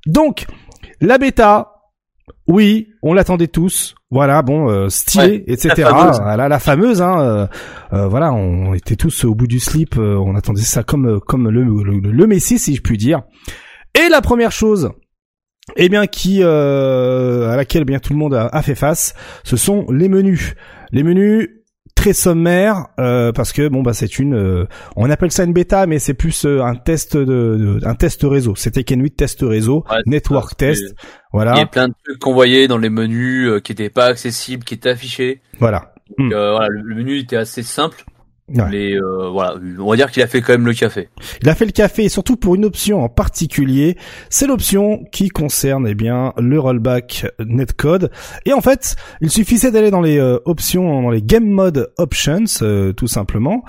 Donc 0.08 0.48
la 1.00 1.20
bêta, 1.20 1.74
oui, 2.48 2.90
on 3.04 3.14
l'attendait 3.14 3.48
tous. 3.48 3.94
Voilà, 4.10 4.41
bon, 4.41 4.90
stylé, 4.90 5.44
etc. 5.45 5.74
La 5.78 5.86
fameuse, 5.86 6.20
voilà, 6.22 6.48
la 6.48 6.60
fameuse 6.60 7.02
hein, 7.04 7.50
voilà, 7.91 8.34
on 8.34 8.74
était 8.74 8.95
tous 8.95 9.26
au 9.26 9.36
bout 9.36 9.48
du 9.48 9.60
slip. 9.60 9.95
on 9.98 10.36
attendait 10.36 10.62
ça 10.62 10.82
comme 10.82 11.20
comme 11.20 11.50
le, 11.50 11.64
le, 11.64 12.00
le 12.00 12.28
Messi, 12.28 12.58
si 12.58 12.74
je 12.74 12.82
puis 12.82 12.98
dire. 12.98 13.22
Et 13.94 14.10
la 14.10 14.22
première 14.22 14.52
chose 14.52 14.91
eh 15.77 15.90
bien 15.90 16.07
qui 16.07 16.40
euh, 16.41 17.49
à 17.49 17.56
laquelle 17.56 17.85
bien 17.85 17.99
tout 17.99 18.14
le 18.14 18.19
monde 18.19 18.34
a, 18.34 18.61
fait 18.61 18.76
face, 18.76 19.15
ce 19.44 19.57
sont 19.57 19.85
les 19.91 20.10
menus. 20.10 20.56
Les 20.91 21.03
menus 21.03 21.49
très 21.95 22.14
sommaires 22.14 22.88
euh, 22.99 23.31
parce 23.31 23.53
que 23.53 23.68
bon 23.68 23.84
bah 23.84 23.94
c'est 23.94 24.18
une 24.18 24.34
euh, 24.34 24.65
on 24.95 25.10
appelle 25.11 25.31
ça 25.31 25.44
une 25.44 25.53
bêta 25.53 25.85
mais 25.85 25.99
c'est 25.99 26.15
plus 26.15 26.45
un 26.45 26.73
test 26.73 27.15
de, 27.15 27.80
un 27.84 27.95
test 27.95 28.22
réseau. 28.23 28.56
C'était 28.56 28.84
8 28.84 29.11
test 29.11 29.40
réseau 29.41 29.85
network 30.06 30.57
test 30.57 30.95
voilà. 31.31 31.53
Il 31.53 31.60
y 31.60 31.61
a 31.61 31.68
plein 31.68 31.88
de 31.88 31.94
trucs 32.03 32.19
qu'on 32.19 32.34
voyait 32.34 32.68
dans 32.68 32.77
les 32.77 32.90
menus 32.90 33.61
qui 33.64 33.72
étaient 33.72 33.90
pas 33.90 34.06
accessibles 34.06 34.64
qui 34.64 34.73
étaient 34.73 34.90
affichés. 34.90 35.41
Voilà. 35.60 35.94
Donc, 36.18 36.27
hmm. 36.27 36.30
voilà 36.30 36.68
le 36.68 36.95
menu 36.95 37.18
était 37.18 37.38
assez 37.38 37.64
simple 37.64 38.03
mais 38.49 38.94
euh, 38.94 39.30
voilà, 39.30 39.56
on 39.80 39.90
va 39.90 39.95
dire 39.95 40.11
qu'il 40.11 40.22
a 40.22 40.28
fait 40.28 40.41
quand 40.41 40.53
même 40.53 40.65
le 40.65 40.74
café. 40.74 41.10
Il 41.41 41.49
a 41.49 41.56
fait 41.56 41.65
le 41.65 41.72
café 41.72 42.06
et 42.06 42.10
surtout 42.10 42.36
pour 42.36 42.56
une 42.56 42.65
option 42.65 43.02
en 43.03 43.10
particulier, 43.10 43.98
c'est 44.30 44.48
l'option 44.48 45.03
qui 45.11 45.30
concerne 45.30 45.88
eh 45.88 45.95
bien 45.95 46.34
le 46.38 46.60
rollback 46.60 47.26
netcode. 47.40 48.11
Et 48.45 48.53
en 48.53 48.61
fait, 48.61 48.95
il 49.22 49.30
suffisait 49.30 49.72
d'aller 49.72 49.91
dans 49.91 50.02
les 50.02 50.18
euh, 50.18 50.40
options, 50.45 51.02
dans 51.02 51.10
les 51.10 51.22
game 51.22 51.45
mode 51.45 51.91
options, 51.98 52.44
euh, 52.61 52.91
tout 52.91 53.07
simplement, 53.07 53.64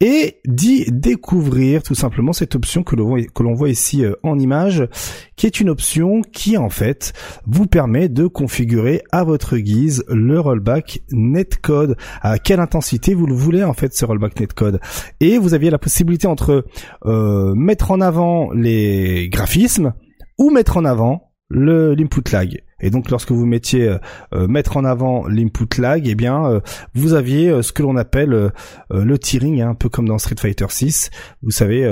et 0.00 0.40
d'y 0.46 0.84
découvrir 0.90 1.82
tout 1.82 1.94
simplement 1.94 2.32
cette 2.32 2.54
option 2.54 2.82
que 2.82 2.94
l'on 2.96 3.54
voit 3.54 3.68
ici 3.68 4.04
euh, 4.04 4.14
en 4.22 4.38
image, 4.38 4.88
qui 5.36 5.46
est 5.46 5.60
une 5.60 5.70
option 5.70 6.22
qui 6.22 6.56
en 6.56 6.70
fait 6.70 7.12
vous 7.46 7.66
permet 7.66 8.08
de 8.08 8.26
configurer 8.26 9.02
à 9.10 9.24
votre 9.24 9.56
guise 9.56 10.04
le 10.08 10.38
rollback 10.38 11.00
netcode, 11.10 11.96
à 12.22 12.38
quelle 12.38 12.60
intensité 12.60 13.14
vous 13.14 13.26
le 13.26 13.34
voulez 13.34 13.64
en 13.64 13.74
fait 13.74 13.94
ce 13.94 14.04
rollback 14.04 14.38
netcode? 14.38 14.80
Et 15.20 15.38
vous 15.38 15.54
aviez 15.54 15.70
la 15.70 15.78
possibilité 15.78 16.28
entre 16.28 16.64
euh, 17.06 17.54
mettre 17.54 17.90
en 17.90 18.00
avant 18.00 18.52
les 18.52 19.28
graphismes 19.28 19.94
ou 20.38 20.50
mettre 20.50 20.76
en 20.76 20.84
avant 20.84 21.32
l'input 21.50 22.30
lag. 22.30 22.62
Et 22.80 22.90
donc 22.90 23.10
lorsque 23.10 23.32
vous 23.32 23.46
mettiez 23.46 23.88
euh, 23.88 23.98
euh, 24.34 24.48
mettre 24.48 24.76
en 24.76 24.84
avant 24.84 25.26
l'input 25.26 25.80
lag, 25.80 26.06
eh 26.06 26.14
bien 26.14 26.46
euh, 26.46 26.60
vous 26.94 27.14
aviez 27.14 27.62
ce 27.62 27.72
que 27.72 27.82
l'on 27.82 27.96
appelle 27.96 28.50
le 28.90 29.18
tearing, 29.18 29.60
hein, 29.60 29.70
un 29.70 29.74
peu 29.74 29.88
comme 29.88 30.08
dans 30.08 30.18
Street 30.18 30.36
Fighter 30.38 30.66
6. 30.68 31.10
Vous 31.42 31.50
savez 31.50 31.86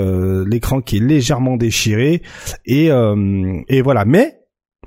l'écran 0.45 0.81
qui 0.81 0.97
est 0.97 1.01
légèrement 1.01 1.57
déchiré 1.57 2.21
et 2.65 2.87
et 2.87 3.81
voilà. 3.81 4.05
Mais 4.05 4.39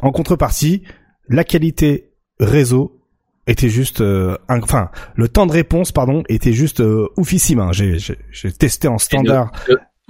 en 0.02 0.12
contrepartie, 0.12 0.82
la 1.28 1.44
qualité 1.44 2.12
réseau 2.38 3.00
était 3.46 3.68
juste 3.68 4.02
enfin 4.48 4.90
le 5.16 5.28
temps 5.28 5.46
de 5.46 5.52
réponse 5.52 5.92
pardon 5.92 6.22
était 6.28 6.52
juste 6.52 6.82
oufissime 7.16 7.58
hein. 7.58 7.72
j'ai 7.72 7.96
j'ai 7.98 8.52
testé 8.52 8.86
en 8.86 8.98
standard 8.98 9.50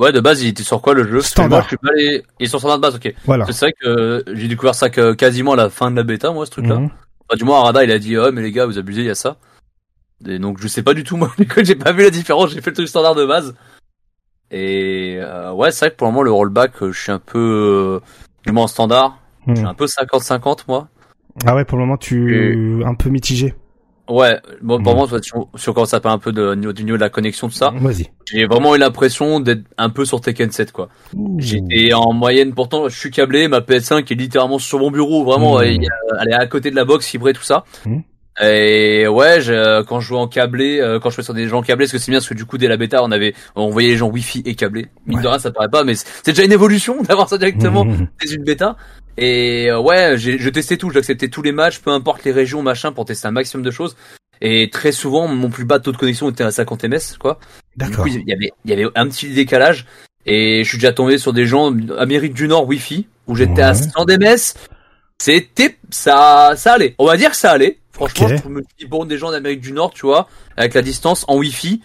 Ouais, 0.00 0.12
de 0.12 0.20
base, 0.20 0.42
il 0.42 0.48
était 0.48 0.62
sur 0.62 0.80
quoi 0.80 0.94
le 0.94 1.06
jeu? 1.06 1.20
Standard. 1.20 1.62
je 1.64 1.68
suis 1.68 1.76
pas 1.76 1.90
allé... 1.92 2.24
Il 2.40 2.46
est 2.46 2.48
sur 2.48 2.58
standard 2.58 2.78
de 2.78 2.82
base, 2.82 2.94
ok. 2.96 3.14
Voilà. 3.26 3.44
C'est 3.52 3.66
vrai 3.66 3.72
que 3.78 4.24
j'ai 4.32 4.48
découvert 4.48 4.74
ça 4.74 4.88
que 4.90 5.12
quasiment 5.12 5.52
à 5.52 5.56
la 5.56 5.68
fin 5.70 5.90
de 5.90 5.96
la 5.96 6.02
bêta, 6.02 6.32
moi, 6.32 6.46
ce 6.46 6.50
truc-là. 6.50 6.76
Mhm. 6.80 6.90
du 7.36 7.44
moins, 7.44 7.60
Arada, 7.60 7.84
il 7.84 7.90
a 7.92 7.98
dit, 7.98 8.16
oh, 8.16 8.32
mais 8.32 8.40
les 8.42 8.50
gars, 8.50 8.64
vous 8.66 8.78
abusez, 8.78 9.02
il 9.02 9.06
y 9.06 9.10
a 9.10 9.14
ça. 9.14 9.36
Et 10.26 10.38
donc, 10.38 10.58
je 10.60 10.66
sais 10.68 10.82
pas 10.82 10.94
du 10.94 11.04
tout, 11.04 11.16
moi, 11.18 11.30
j'ai 11.62 11.74
pas 11.76 11.92
vu 11.92 12.02
la 12.02 12.10
différence, 12.10 12.50
j'ai 12.50 12.60
fait 12.62 12.70
le 12.70 12.76
truc 12.76 12.88
standard 12.88 13.14
de 13.14 13.26
base. 13.26 13.54
Et 14.50 15.18
euh, 15.20 15.52
ouais, 15.52 15.70
c'est 15.70 15.84
vrai 15.86 15.90
que 15.92 15.96
pour 15.96 16.06
le 16.08 16.12
moment 16.12 16.22
le 16.22 16.32
rollback, 16.32 16.82
euh, 16.82 16.92
je 16.92 17.00
suis 17.00 17.12
un 17.12 17.20
peu 17.20 18.00
euh, 18.02 18.06
du 18.44 18.52
moins 18.52 18.64
en 18.64 18.68
standard. 18.68 19.18
Je 19.46 19.54
suis 19.54 19.64
Hmm. 19.64 19.68
un 19.68 19.74
peu 19.74 19.86
50-50 19.86 20.64
moi. 20.68 20.88
Ah 21.46 21.54
ouais, 21.54 21.64
pour 21.64 21.78
le 21.78 21.84
moment, 21.84 21.96
tu 21.96 22.82
un 22.84 22.94
peu 22.94 23.08
mitigé. 23.10 23.54
Ouais, 24.10 24.40
bon, 24.60 24.82
pour 24.82 24.92
Hmm. 24.92 24.96
moi, 24.96 25.08
soit 25.08 25.22
si 25.22 25.30
on, 25.34 25.46
si 25.56 25.68
on 25.68 25.72
commence 25.72 25.94
à 25.94 26.00
parler 26.00 26.16
un 26.16 26.18
peu 26.18 26.32
de, 26.32 26.54
du 26.72 26.84
niveau 26.84 26.96
de 26.96 27.00
la 27.02 27.08
connexion, 27.10 27.48
tout 27.48 27.54
ça, 27.54 27.72
Vas-y. 27.76 28.08
j'ai 28.30 28.44
vraiment 28.46 28.74
eu 28.74 28.78
l'impression 28.78 29.38
d'être 29.40 29.62
un 29.78 29.88
peu 29.88 30.04
sur 30.04 30.20
Tekken 30.20 30.50
7, 30.50 30.72
quoi. 30.72 30.88
J'étais 31.38 31.92
en 31.94 32.12
moyenne, 32.12 32.52
pourtant, 32.54 32.88
je 32.88 32.98
suis 32.98 33.10
câblé, 33.10 33.46
ma 33.48 33.60
PS5 33.60 34.10
est 34.10 34.14
littéralement 34.16 34.58
sur 34.58 34.78
mon 34.80 34.90
bureau, 34.90 35.24
vraiment, 35.24 35.58
Mmh. 35.58 35.62
elle, 35.62 35.78
elle 36.22 36.28
est 36.30 36.34
à 36.34 36.46
côté 36.46 36.70
de 36.70 36.76
la 36.76 36.84
box, 36.84 37.06
fibrée, 37.06 37.32
tout 37.32 37.42
ça. 37.44 37.64
Mmh. 37.86 37.98
Et 38.42 39.06
ouais, 39.06 39.40
je- 39.40 39.82
quand 39.82 40.00
je 40.00 40.08
jouais 40.08 40.18
en 40.18 40.26
câblé, 40.28 40.80
euh, 40.80 40.98
quand 40.98 41.10
je 41.10 41.16
jouais 41.16 41.24
sur 41.24 41.34
des 41.34 41.46
gens 41.46 41.60
câblés, 41.62 41.84
parce 41.84 41.92
que 41.92 41.98
c'est 41.98 42.10
bien, 42.10 42.20
parce 42.20 42.28
que 42.28 42.34
du 42.34 42.46
coup, 42.46 42.58
dès 42.58 42.68
la 42.68 42.76
bêta, 42.78 43.02
on 43.04 43.10
avait, 43.10 43.34
on 43.54 43.68
voyait 43.70 43.90
les 43.90 43.96
gens 43.96 44.08
Wi-Fi 44.08 44.42
et 44.46 44.54
câblés. 44.54 44.86
Mine 45.06 45.18
Ouais. 45.18 45.22
de 45.24 45.28
rien, 45.28 45.38
ça 45.38 45.50
paraît 45.50 45.68
pas, 45.68 45.84
mais 45.84 45.94
c'est 45.94 46.26
déjà 46.32 46.44
une 46.44 46.52
évolution 46.52 47.02
d'avoir 47.02 47.28
ça 47.28 47.36
directement 47.38 47.84
Mmh. 47.84 48.08
dès 48.24 48.32
une 48.34 48.44
bêta. 48.44 48.76
Et 49.20 49.70
euh, 49.70 49.78
ouais, 49.78 50.14
j'ai 50.16 50.38
je 50.38 50.48
testais 50.48 50.78
tout, 50.78 50.90
j'acceptais 50.90 51.28
tous 51.28 51.42
les 51.42 51.52
matchs, 51.52 51.78
peu 51.78 51.90
importe 51.90 52.24
les 52.24 52.32
régions, 52.32 52.62
machin, 52.62 52.90
pour 52.90 53.04
tester 53.04 53.28
un 53.28 53.32
maximum 53.32 53.64
de 53.64 53.70
choses. 53.70 53.96
Et 54.40 54.70
très 54.70 54.92
souvent, 54.92 55.28
mon 55.28 55.50
plus 55.50 55.66
bas 55.66 55.78
taux 55.78 55.92
de 55.92 55.98
connexion 55.98 56.30
était 56.30 56.42
à 56.42 56.50
50 56.50 56.84
ms, 56.84 57.18
quoi. 57.18 57.38
Du 57.76 57.84
D'accord. 57.84 58.04
coup, 58.06 58.10
il 58.10 58.26
y 58.26 58.32
avait, 58.32 58.50
il 58.64 58.70
y 58.70 58.72
avait 58.72 58.88
un 58.94 59.06
petit 59.08 59.28
décalage. 59.28 59.86
Et 60.24 60.64
je 60.64 60.68
suis 60.68 60.78
déjà 60.78 60.92
tombé 60.92 61.18
sur 61.18 61.34
des 61.34 61.46
gens 61.46 61.70
Amérique 61.98 62.32
du 62.32 62.48
Nord 62.48 62.66
Wi-Fi 62.66 63.06
où 63.26 63.36
j'étais 63.36 63.62
à 63.62 63.72
Ouais. 63.72 63.88
100 63.94 64.06
ms. 64.06 64.54
C'était 65.18 65.76
ça, 65.90 66.54
ça 66.56 66.72
allait. 66.74 66.94
On 66.98 67.06
va 67.06 67.18
dire 67.18 67.30
que 67.30 67.36
ça 67.36 67.50
allait. 67.50 67.78
Franchement, 67.92 68.28
je 68.28 68.48
me 68.48 68.62
dit 68.78 68.86
bon, 68.86 69.04
des 69.04 69.18
gens 69.18 69.30
d'Amérique 69.30 69.60
du 69.60 69.72
Nord, 69.72 69.92
tu 69.92 70.06
vois, 70.06 70.28
avec 70.56 70.72
la 70.72 70.80
distance 70.80 71.26
en 71.28 71.36
Wi-Fi, 71.36 71.82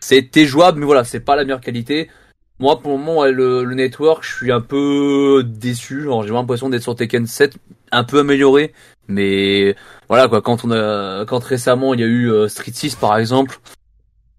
c'était 0.00 0.46
jouable, 0.46 0.80
mais 0.80 0.86
voilà, 0.86 1.04
c'est 1.04 1.20
pas 1.20 1.36
la 1.36 1.44
meilleure 1.44 1.60
qualité. 1.60 2.08
Moi, 2.58 2.80
pour 2.80 2.92
le 2.92 2.98
moment, 2.98 3.24
le, 3.26 3.64
le 3.64 3.74
network, 3.74 4.24
je 4.24 4.34
suis 4.34 4.52
un 4.52 4.60
peu 4.60 5.44
déçu. 5.44 6.04
Genre, 6.04 6.22
J'ai 6.22 6.32
l'impression 6.32 6.68
d'être 6.70 6.82
sur 6.82 6.94
Tekken 6.94 7.26
7, 7.26 7.56
un 7.92 8.04
peu 8.04 8.20
amélioré, 8.20 8.72
mais 9.08 9.76
voilà 10.08 10.28
quoi. 10.28 10.40
Quand 10.40 10.64
on 10.64 10.70
a, 10.70 11.24
quand 11.26 11.42
récemment 11.44 11.94
il 11.94 12.00
y 12.00 12.04
a 12.04 12.06
eu 12.06 12.30
euh, 12.30 12.48
Street 12.48 12.72
6 12.72 12.94
par 12.96 13.18
exemple, 13.18 13.58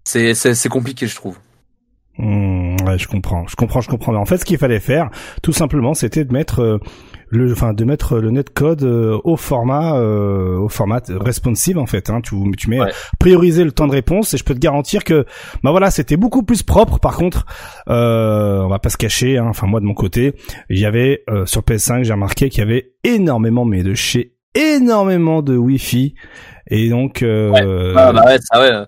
c'est 0.04 0.34
c'est 0.34 0.54
c'est 0.54 0.68
compliqué, 0.68 1.06
je 1.06 1.14
trouve. 1.14 1.38
Hmm, 2.18 2.76
ouais, 2.84 2.98
je 2.98 3.06
comprends, 3.06 3.46
je 3.46 3.54
comprends, 3.54 3.80
je 3.80 3.88
comprends. 3.88 4.12
Mais 4.12 4.18
en 4.18 4.26
fait, 4.26 4.38
ce 4.38 4.44
qu'il 4.44 4.58
fallait 4.58 4.80
faire, 4.80 5.10
tout 5.42 5.52
simplement, 5.52 5.94
c'était 5.94 6.24
de 6.24 6.32
mettre 6.32 6.60
euh, 6.60 6.78
le, 7.30 7.52
enfin, 7.52 7.72
de 7.74 7.84
mettre 7.84 8.18
le 8.18 8.30
netcode 8.30 8.82
euh, 8.82 9.18
au 9.24 9.36
format, 9.36 9.96
euh, 9.98 10.56
au 10.58 10.68
format 10.68 11.00
responsive 11.08 11.78
en 11.78 11.86
fait. 11.86 12.10
Hein. 12.10 12.20
Tu, 12.22 12.34
tu 12.56 12.70
mets 12.70 12.80
Ouais. 12.80 12.92
prioriser 13.18 13.64
le 13.64 13.72
temps 13.72 13.86
de 13.86 13.92
réponse 13.92 14.34
et 14.34 14.36
je 14.38 14.44
peux 14.44 14.54
te 14.54 14.58
garantir 14.60 15.04
que, 15.04 15.26
bah 15.62 15.70
voilà, 15.70 15.90
c'était 15.90 16.16
beaucoup 16.16 16.42
plus 16.42 16.62
propre. 16.62 16.98
Par 17.00 17.16
contre, 17.16 17.44
euh, 17.88 18.60
on 18.62 18.68
va 18.68 18.78
pas 18.78 18.88
se 18.90 18.96
cacher. 18.96 19.38
Hein, 19.38 19.46
enfin, 19.48 19.66
moi 19.66 19.80
de 19.80 19.84
mon 19.84 19.94
côté, 19.94 20.34
il 20.70 20.78
y 20.78 20.84
avait 20.86 21.22
euh, 21.28 21.44
sur 21.46 21.62
PS5, 21.62 22.04
j'ai 22.04 22.12
remarqué 22.12 22.48
qu'il 22.48 22.60
y 22.60 22.62
avait 22.62 22.92
énormément, 23.04 23.64
mais 23.64 23.82
de 23.82 23.94
chez 23.94 24.34
énormément 24.54 25.42
de 25.42 25.56
Wi-Fi 25.56 26.14
et 26.68 26.88
donc. 26.88 27.22
Euh, 27.22 27.94
Ah, 27.96 28.12
bah 28.12 28.24
ouais, 28.26 28.38
ça 28.40 28.60
ouais, 28.60 28.72
euh, 28.72 28.84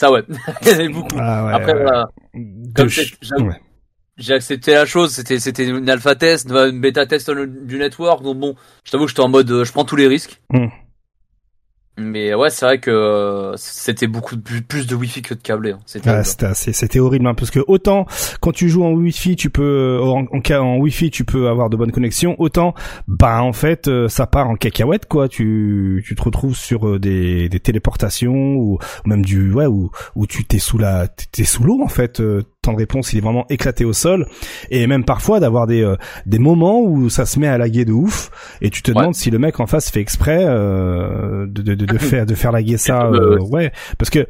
ça 0.00 0.12
ouais, 0.12 0.22
beaucoup. 0.92 1.16
ah 1.18 1.46
ouais, 1.46 1.52
Après 1.52 1.74
ouais. 1.74 1.82
voilà, 1.82 2.08
comme 2.76 2.88
ouais. 3.46 3.60
J'ai 4.18 4.34
accepté 4.34 4.72
la 4.72 4.84
chose. 4.84 5.12
C'était 5.12 5.38
c'était 5.38 5.66
une 5.66 5.88
alpha 5.88 6.14
test, 6.14 6.50
une 6.50 6.80
bêta 6.80 7.06
test 7.06 7.30
du 7.30 7.78
network. 7.78 8.22
Donc 8.22 8.38
bon, 8.38 8.54
je 8.84 8.90
t'avoue 8.90 9.04
que 9.04 9.10
j'étais 9.10 9.20
en 9.20 9.28
mode, 9.28 9.50
euh, 9.50 9.64
je 9.64 9.72
prends 9.72 9.84
tous 9.84 9.96
les 9.96 10.08
risques. 10.08 10.40
Hmm. 10.50 10.68
Mais 12.00 12.32
ouais, 12.32 12.48
c'est 12.48 12.64
vrai 12.64 12.78
que 12.78 12.92
euh, 12.92 13.56
c'était 13.56 14.06
beaucoup 14.06 14.36
plus, 14.38 14.86
de 14.86 14.94
wifi 14.94 15.20
que 15.20 15.34
de 15.34 15.40
câblé. 15.40 15.72
hein. 15.72 15.80
C'était 15.84 16.10
horrible. 16.10 16.54
c'était 16.54 17.00
horrible 17.00 17.26
hein, 17.26 17.34
parce 17.34 17.50
que 17.50 17.58
autant 17.66 18.06
quand 18.40 18.52
tu 18.52 18.68
joues 18.68 18.84
en 18.84 18.92
Wi-Fi, 18.92 19.34
tu 19.34 19.50
peux 19.50 19.98
en, 20.00 20.26
en, 20.32 20.54
en 20.54 20.76
Wi-Fi, 20.78 21.10
tu 21.10 21.24
peux 21.24 21.48
avoir 21.48 21.70
de 21.70 21.76
bonnes 21.76 21.90
connexions, 21.90 22.36
autant 22.38 22.74
bah 23.08 23.42
en 23.42 23.52
fait 23.52 23.88
euh, 23.88 24.08
ça 24.08 24.28
part 24.28 24.48
en 24.48 24.54
cacahuète 24.54 25.06
quoi. 25.06 25.28
Tu 25.28 26.04
tu 26.06 26.14
te 26.14 26.22
retrouves 26.22 26.56
sur 26.56 26.86
euh, 26.88 26.98
des, 27.00 27.48
des 27.48 27.60
téléportations 27.60 28.54
ou, 28.54 28.78
même 29.04 29.24
du 29.24 29.52
ouais 29.52 29.66
ou 29.66 29.90
où 30.14 30.26
tu 30.28 30.44
t'es 30.44 30.60
sous 30.60 30.78
la 30.78 31.08
t'es 31.08 31.44
sous 31.44 31.64
l'eau 31.64 31.80
en 31.82 31.88
fait. 31.88 32.22
Temps 32.68 32.74
de 32.74 32.78
réponse 32.78 33.12
il 33.12 33.18
est 33.18 33.20
vraiment 33.22 33.46
éclaté 33.48 33.84
au 33.84 33.92
sol. 33.92 34.26
Et 34.70 34.86
même 34.86 35.04
parfois 35.04 35.40
d'avoir 35.40 35.66
des 35.66 35.82
euh, 35.82 35.96
des 36.26 36.38
moments 36.38 36.80
où 36.80 37.08
ça 37.10 37.26
se 37.26 37.38
met 37.40 37.48
à 37.48 37.58
laguer 37.58 37.84
de 37.84 37.92
ouf 37.92 38.30
et 38.60 38.70
tu 38.70 38.82
te 38.82 38.90
Ouais. 38.90 38.96
demandes 38.98 39.14
si 39.14 39.30
le 39.30 39.38
mec 39.38 39.60
en 39.60 39.66
face 39.66 39.90
fait 39.90 40.00
exprès 40.00 40.44
euh, 40.46 41.46
de, 41.46 41.62
de, 41.62 41.74
de, 41.74 41.86
de 41.86 41.98
faire 42.10 42.26
de 42.26 42.34
faire 42.34 42.52
laguer 42.52 42.76
ça 42.78 43.06
Euh, 43.06 43.36
euh, 43.38 43.38
ouais. 43.50 43.72
Parce 43.98 44.10
que 44.10 44.26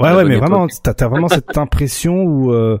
Ouais, 0.00 0.12
ouais, 0.14 0.24
mais 0.24 0.36
vraiment, 0.36 0.66
t'as 0.84 0.92
as 1.04 1.08
vraiment 1.08 1.28
cette 1.28 1.58
impression 1.58 2.22
où, 2.22 2.52
euh, 2.52 2.78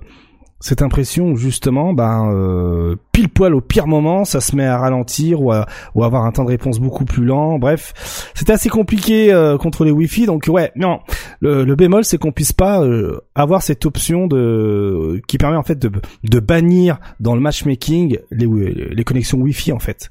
cette 0.60 0.82
impression 0.82 1.26
où 1.26 1.36
justement, 1.36 1.92
ben, 1.92 2.32
euh, 2.32 2.96
pile 3.12 3.28
poil 3.28 3.54
au 3.54 3.60
pire 3.60 3.86
moment, 3.86 4.24
ça 4.24 4.40
se 4.40 4.56
met 4.56 4.66
à 4.66 4.76
ralentir 4.78 5.40
ou 5.40 5.52
à, 5.52 5.66
ou 5.94 6.02
à 6.02 6.06
avoir 6.06 6.24
un 6.24 6.32
temps 6.32 6.44
de 6.44 6.48
réponse 6.48 6.80
beaucoup 6.80 7.04
plus 7.04 7.24
lent. 7.24 7.58
Bref, 7.58 8.30
c'était 8.34 8.52
assez 8.52 8.68
compliqué 8.68 9.32
euh, 9.32 9.56
contre 9.56 9.84
les 9.84 9.90
Wi-Fi. 9.90 10.26
Donc 10.26 10.46
ouais, 10.48 10.72
non, 10.74 11.00
le, 11.40 11.64
le 11.64 11.76
bémol, 11.76 12.04
c'est 12.04 12.18
qu'on 12.18 12.32
puisse 12.32 12.52
pas 12.52 12.82
euh, 12.82 13.20
avoir 13.34 13.62
cette 13.62 13.86
option 13.86 14.26
de 14.26 15.20
qui 15.28 15.38
permet 15.38 15.56
en 15.56 15.62
fait 15.62 15.78
de, 15.78 15.90
de 16.24 16.40
bannir 16.40 16.98
dans 17.20 17.34
le 17.34 17.40
matchmaking 17.40 18.18
les, 18.30 18.46
les 18.46 19.04
connexions 19.04 19.38
Wi-Fi 19.38 19.72
en 19.72 19.78
fait. 19.78 20.10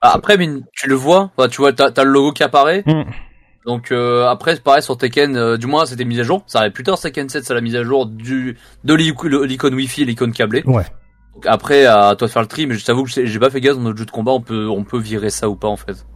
Ah, 0.00 0.12
après, 0.14 0.36
mine, 0.36 0.64
tu 0.72 0.88
le 0.88 0.94
vois, 0.96 1.30
enfin, 1.36 1.48
tu 1.48 1.60
vois, 1.60 1.72
t'as 1.72 1.90
as 1.96 2.04
le 2.04 2.10
logo 2.10 2.32
qui 2.32 2.42
apparaît. 2.42 2.82
Mm. 2.86 3.04
Donc 3.66 3.92
euh, 3.92 4.26
après, 4.28 4.54
c'est 4.56 4.62
pareil 4.62 4.82
sur 4.82 4.96
Tekken, 4.98 5.36
euh, 5.36 5.56
du 5.56 5.66
moins 5.66 5.86
c'était 5.86 6.04
mis 6.04 6.20
à 6.20 6.22
jour. 6.22 6.42
Ça 6.46 6.58
arrive 6.60 6.72
plus 6.72 6.84
tard, 6.84 6.98
Tekken 7.00 7.28
7, 7.28 7.44
c'est 7.44 7.54
la 7.54 7.60
mise 7.60 7.76
à 7.76 7.82
jour 7.82 8.06
du 8.06 8.58
de 8.84 8.94
l'icô- 8.94 9.44
l'icône 9.44 9.74
Wi-Fi 9.74 10.02
et 10.02 10.04
l'icône 10.04 10.32
câblée. 10.32 10.62
Ouais. 10.66 10.84
Donc 11.34 11.46
après, 11.46 11.86
à 11.86 12.14
toi 12.16 12.28
de 12.28 12.32
faire 12.32 12.42
le 12.42 12.48
tri, 12.48 12.66
mais 12.66 12.74
je 12.74 12.84
t'avoue 12.84 13.04
que 13.04 13.10
j'ai 13.10 13.38
pas 13.38 13.50
fait 13.50 13.60
gaffe 13.60 13.76
dans 13.76 13.82
notre 13.82 13.98
jeu 13.98 14.04
de 14.04 14.10
combat, 14.10 14.32
on 14.32 14.40
peut 14.40 14.68
on 14.68 14.84
peut 14.84 14.98
virer 14.98 15.30
ça 15.30 15.48
ou 15.48 15.56
pas 15.56 15.68
en 15.68 15.76
fait. 15.76 16.06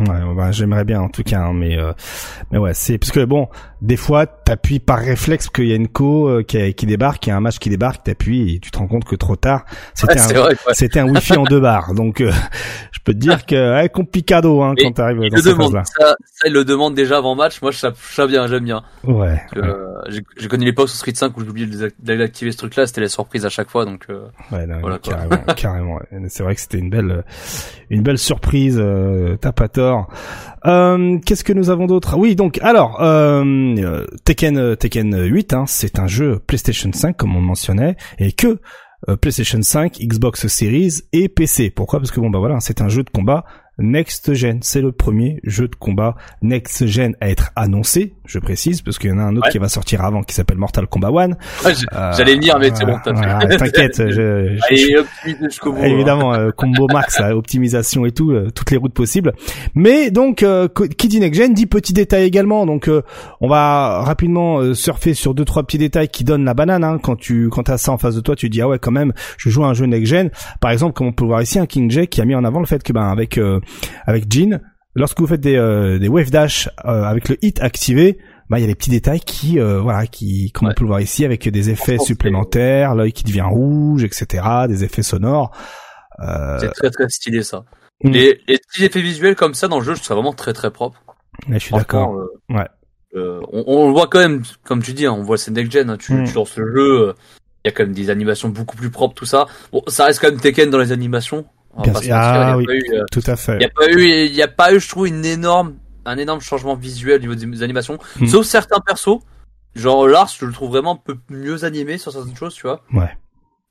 Ouais, 0.00 0.20
bah, 0.36 0.52
j'aimerais 0.52 0.84
bien 0.84 1.00
en 1.00 1.08
tout 1.08 1.22
cas, 1.22 1.40
hein, 1.40 1.54
mais 1.54 1.78
euh, 1.78 1.92
mais 2.50 2.58
ouais, 2.58 2.74
c'est 2.74 2.98
parce 2.98 3.12
que 3.12 3.24
bon, 3.24 3.48
des 3.82 3.96
fois 3.96 4.26
t'appuies 4.26 4.78
par 4.80 4.98
réflexe 4.98 5.48
qu'il 5.48 5.66
y 5.66 5.72
a 5.72 5.76
une 5.76 5.88
co 5.88 6.28
euh, 6.28 6.42
qui, 6.42 6.72
qui 6.74 6.86
débarque, 6.86 7.26
il 7.26 7.30
y 7.30 7.32
a 7.32 7.36
un 7.36 7.40
match 7.40 7.58
qui 7.58 7.68
débarque, 7.68 8.02
t'appuies 8.04 8.54
et 8.54 8.58
tu 8.58 8.70
te 8.70 8.78
rends 8.78 8.86
compte 8.86 9.04
que 9.04 9.16
trop 9.16 9.36
tard, 9.36 9.64
c'était 9.94 10.14
Ouais, 10.14 10.20
un 10.38 10.40
vrai. 10.42 10.56
quoi. 10.62 10.74
c'était 10.74 11.00
un 11.00 11.08
wifi 11.08 11.36
en 11.36 11.44
deux 11.44 11.60
barres, 11.60 11.94
donc 11.94 12.20
euh, 12.20 12.30
je 12.92 13.00
peux 13.04 13.12
te 13.12 13.18
dire 13.18 13.44
que 13.46 13.74
ouais, 13.80 13.88
complicado 13.88 14.62
hein, 14.62 14.74
quand 14.78 14.92
t'arrives 14.92 15.18
dans 15.30 15.36
ces 15.36 15.50
demande, 15.50 15.72
phases-là. 15.72 15.84
ça, 15.84 16.16
ça 16.32 16.48
il 16.48 16.52
le 16.52 16.64
demande 16.64 16.94
déjà 16.94 17.18
avant 17.18 17.34
match. 17.34 17.60
Moi, 17.62 17.70
je 17.70 17.78
sais 17.78 18.26
bien, 18.26 18.46
j'aime 18.46 18.64
bien. 18.64 18.82
Ouais. 19.04 19.40
Euh, 19.56 19.76
J'ai 20.08 20.22
j'ai 20.38 20.48
connu 20.48 20.64
l'époque 20.64 20.88
sur 20.88 20.96
Street 20.98 21.12
5 21.14 21.36
où 21.36 21.42
j'ai 21.42 21.48
oublié 21.50 21.66
de 21.66 21.72
désac- 21.72 21.94
d'activer 22.02 22.52
ce 22.52 22.56
truc-là. 22.58 22.86
C'était 22.86 23.00
les 23.02 23.08
surprises 23.08 23.44
à 23.46 23.48
chaque 23.48 23.70
fois, 23.70 23.84
donc. 23.84 24.06
euh, 24.10 24.26
Ouais, 24.50 24.66
non, 24.66 24.80
Voilà, 24.80 24.98
carrément, 24.98 25.36
carrément. 25.56 25.98
C'est 26.28 26.42
vrai 26.42 26.54
que 26.54 26.60
c'était 26.60 26.78
une 26.78 26.90
belle, 26.90 27.24
une 27.90 28.02
belle 28.02 28.18
surprise. 28.18 28.78
Euh, 28.80 29.36
T'as 29.40 29.52
pas 29.52 29.68
tort. 29.68 30.08
Euh, 30.66 31.18
Qu'est-ce 31.24 31.44
que 31.44 31.52
nous 31.52 31.70
avons 31.70 31.86
d'autre? 31.86 32.16
Oui, 32.18 32.34
donc 32.34 32.58
alors 32.60 33.00
euh, 33.02 33.44
euh, 33.78 34.06
Tekken, 34.24 34.58
euh, 34.58 34.74
Tekken 34.74 35.24
8, 35.24 35.52
hein, 35.54 35.64
c'est 35.66 35.98
un 35.98 36.06
jeu 36.06 36.40
PlayStation 36.46 36.90
5 36.92 37.16
comme 37.16 37.36
on 37.36 37.40
mentionnait, 37.40 37.96
et 38.18 38.32
que 38.32 38.58
PlayStation 39.20 39.62
5, 39.62 39.98
Xbox 40.00 40.48
Series 40.48 41.02
et 41.12 41.28
PC. 41.28 41.70
Pourquoi? 41.70 42.00
Parce 42.00 42.10
que 42.10 42.18
bon 42.18 42.30
bah 42.30 42.40
voilà, 42.40 42.58
c'est 42.60 42.80
un 42.80 42.88
jeu 42.88 43.04
de 43.04 43.10
combat 43.10 43.44
next 43.78 44.32
gen. 44.34 44.58
C'est 44.62 44.80
le 44.80 44.92
premier 44.92 45.40
jeu 45.44 45.68
de 45.68 45.74
combat 45.74 46.16
next 46.42 46.86
gen 46.86 47.14
à 47.20 47.28
être 47.28 47.50
annoncé. 47.56 48.14
Je 48.24 48.38
précise 48.38 48.82
parce 48.82 48.98
qu'il 48.98 49.10
y 49.10 49.12
en 49.12 49.18
a 49.18 49.22
un 49.22 49.36
autre 49.36 49.46
Ouais. 49.46 49.52
qui 49.52 49.58
va 49.58 49.68
sortir 49.68 50.02
avant 50.04 50.22
qui 50.22 50.34
s'appelle 50.34 50.56
Mortal 50.58 50.86
Kombat 50.86 51.08
1. 51.08 51.12
ouais, 51.12 51.28
Euh, 51.92 52.12
J'allais 52.16 52.34
venir, 52.36 52.58
mais 52.58 52.70
c'est 52.74 52.84
bon, 52.86 52.96
t'as. 53.04 53.12
T'inquiète, 53.56 53.96
je, 53.98 54.10
je- 54.10 54.58
Allez, 54.68 54.96
optimise 54.98 55.36
jusqu'au 55.44 55.72
bout. 55.72 55.80
hein. 55.82 55.86
Évidemment, 55.86 56.34
euh, 56.34 56.50
combo 56.50 56.86
max, 56.92 57.18
là, 57.20 57.36
optimisation 57.36 58.06
et 58.06 58.12
tout, 58.12 58.30
euh, 58.32 58.50
toutes 58.54 58.70
les 58.70 58.76
routes 58.76 58.94
possibles. 58.94 59.32
Mais 59.74 60.10
donc, 60.10 60.42
euh, 60.42 60.68
qui 60.98 61.08
dit 61.08 61.20
next 61.20 61.40
gen 61.40 61.52
dit 61.54 61.66
petit 61.66 61.92
détail 61.92 62.24
également. 62.24 62.66
Donc, 62.66 62.88
euh, 62.88 63.02
on 63.40 63.48
va 63.48 64.00
rapidement 64.02 64.58
euh, 64.58 64.74
surfer 64.74 65.14
sur 65.14 65.34
deux 65.34 65.44
trois 65.44 65.62
petits 65.64 65.78
détails 65.78 66.08
qui 66.08 66.24
donnent 66.24 66.44
la 66.44 66.54
banane. 66.54 66.82
Hein. 66.84 66.98
Quand 67.02 67.16
tu 67.16 67.48
quand 67.50 67.68
as 67.68 67.78
ça 67.78 67.92
en 67.92 67.98
face 67.98 68.14
de 68.16 68.20
toi, 68.20 68.34
tu 68.36 68.48
dis 68.48 68.60
ah 68.62 68.68
ouais 68.68 68.78
quand 68.78 68.90
même, 68.90 69.12
je 69.38 69.50
joue 69.50 69.64
à 69.64 69.68
un 69.68 69.74
jeu 69.74 69.86
next 69.86 70.06
gen. 70.10 70.30
Par 70.60 70.70
exemple, 70.70 70.94
comme 70.94 71.06
on 71.08 71.12
peut 71.12 71.24
le 71.24 71.28
voir 71.28 71.42
ici, 71.42 71.58
un 71.58 71.66
King 71.66 71.90
Jack 71.90 72.10
qui 72.10 72.20
a 72.20 72.24
mis 72.24 72.34
en 72.34 72.44
avant 72.44 72.60
le 72.60 72.66
fait 72.66 72.82
que 72.82 72.92
ben 72.92 73.08
avec 73.08 73.38
euh, 73.38 73.60
avec 74.06 74.30
Jean, 74.32 74.60
lorsque 74.94 75.18
vous 75.20 75.26
faites 75.26 75.40
des 75.40 75.56
euh, 75.56 75.98
des 75.98 76.08
wave 76.08 76.30
dash 76.30 76.68
euh, 76.84 77.02
avec 77.04 77.28
le 77.28 77.36
hit 77.44 77.60
activé. 77.60 78.18
Bah, 78.48 78.60
il 78.60 78.62
y 78.62 78.64
a 78.64 78.68
des 78.68 78.76
petits 78.76 78.90
détails 78.90 79.18
qui, 79.18 79.58
euh, 79.58 79.80
voilà, 79.80 80.06
qui, 80.06 80.52
comme 80.52 80.68
on 80.68 80.72
peut 80.72 80.84
le 80.84 80.86
voir 80.86 81.00
ici, 81.00 81.24
avec 81.24 81.48
des 81.48 81.68
effets 81.70 81.98
supplémentaires, 81.98 82.94
l'œil 82.94 83.12
qui 83.12 83.24
devient 83.24 83.40
rouge, 83.42 84.04
etc., 84.04 84.44
des 84.68 84.84
effets 84.84 85.02
sonores. 85.02 85.50
Euh, 86.20 86.56
C'est 86.60 86.70
très 86.70 86.90
très 86.90 87.08
stylé 87.08 87.42
ça. 87.42 87.64
Mm. 88.04 88.10
Les, 88.10 88.40
les 88.46 88.58
petits 88.58 88.84
effets 88.84 89.00
visuels 89.00 89.34
comme 89.34 89.54
ça 89.54 89.66
dans 89.66 89.78
le 89.80 89.84
jeu, 89.84 89.94
je 89.94 89.98
trouve 89.98 90.06
ça 90.06 90.14
vraiment 90.14 90.32
très 90.32 90.52
très 90.52 90.70
propre. 90.70 91.02
Ouais, 91.48 91.54
je 91.58 91.64
suis 91.64 91.74
d'accord. 91.74 92.14
euh, 92.14 92.26
Ouais. 92.48 92.68
euh, 93.16 93.40
on, 93.52 93.64
on 93.66 93.86
le 93.88 93.92
voit 93.92 94.06
quand 94.06 94.20
même, 94.20 94.42
comme 94.64 94.80
tu 94.80 94.92
dis, 94.92 95.06
hein, 95.06 95.12
on 95.12 95.22
voit 95.24 95.38
c'est 95.38 95.50
next 95.50 95.72
gen. 95.72 95.90
hein, 95.90 95.96
tu, 95.98 96.12
Mm. 96.14 96.24
tu 96.26 96.34
lances 96.34 96.56
le 96.56 96.72
jeu, 96.72 97.00
euh, 97.08 97.12
il 97.64 97.68
y 97.68 97.70
a 97.70 97.72
quand 97.72 97.82
même 97.82 97.94
des 97.94 98.10
animations 98.10 98.48
beaucoup 98.48 98.76
plus 98.76 98.90
propres, 98.90 99.14
tout 99.16 99.26
ça. 99.26 99.46
Bon, 99.72 99.82
ça 99.88 100.04
reste 100.04 100.20
quand 100.20 100.30
même 100.30 100.38
Tekken 100.40 100.70
dans 100.70 100.78
les 100.78 100.92
animations. 100.92 101.46
On 101.76 101.82
Bien 101.82 101.92
Ah 101.94 102.00
il 102.02 102.08
y 102.08 102.12
a 102.12 102.56
oui. 102.56 102.66
pas 102.66 102.74
eu, 102.74 102.82
euh, 102.94 103.04
Tout 103.12 103.22
à 103.26 103.36
fait. 103.36 103.56
il 103.56 103.62
y 103.62 103.66
a 103.66 103.68
pas 103.68 103.86
eu, 103.90 104.02
il 104.04 104.34
y 104.34 104.42
a 104.42 104.48
pas 104.48 104.72
eu, 104.74 104.80
je 104.80 104.88
trouve, 104.88 105.06
une 105.06 105.24
énorme, 105.24 105.74
un 106.04 106.16
énorme 106.16 106.40
changement 106.40 106.74
visuel 106.74 107.18
au 107.18 107.34
niveau 107.34 107.34
des 107.34 107.62
animations. 107.62 107.98
Mm. 108.18 108.26
Sauf 108.26 108.46
certains 108.46 108.80
persos. 108.80 109.20
genre 109.74 110.06
Lars, 110.08 110.34
je 110.38 110.46
le 110.46 110.52
trouve 110.52 110.70
vraiment 110.70 110.94
un 110.94 111.00
peu 111.04 111.16
mieux 111.30 111.64
animé 111.64 111.98
sur 111.98 112.12
certaines 112.12 112.36
choses, 112.36 112.54
tu 112.54 112.62
vois. 112.62 112.80
Ouais. 112.94 113.10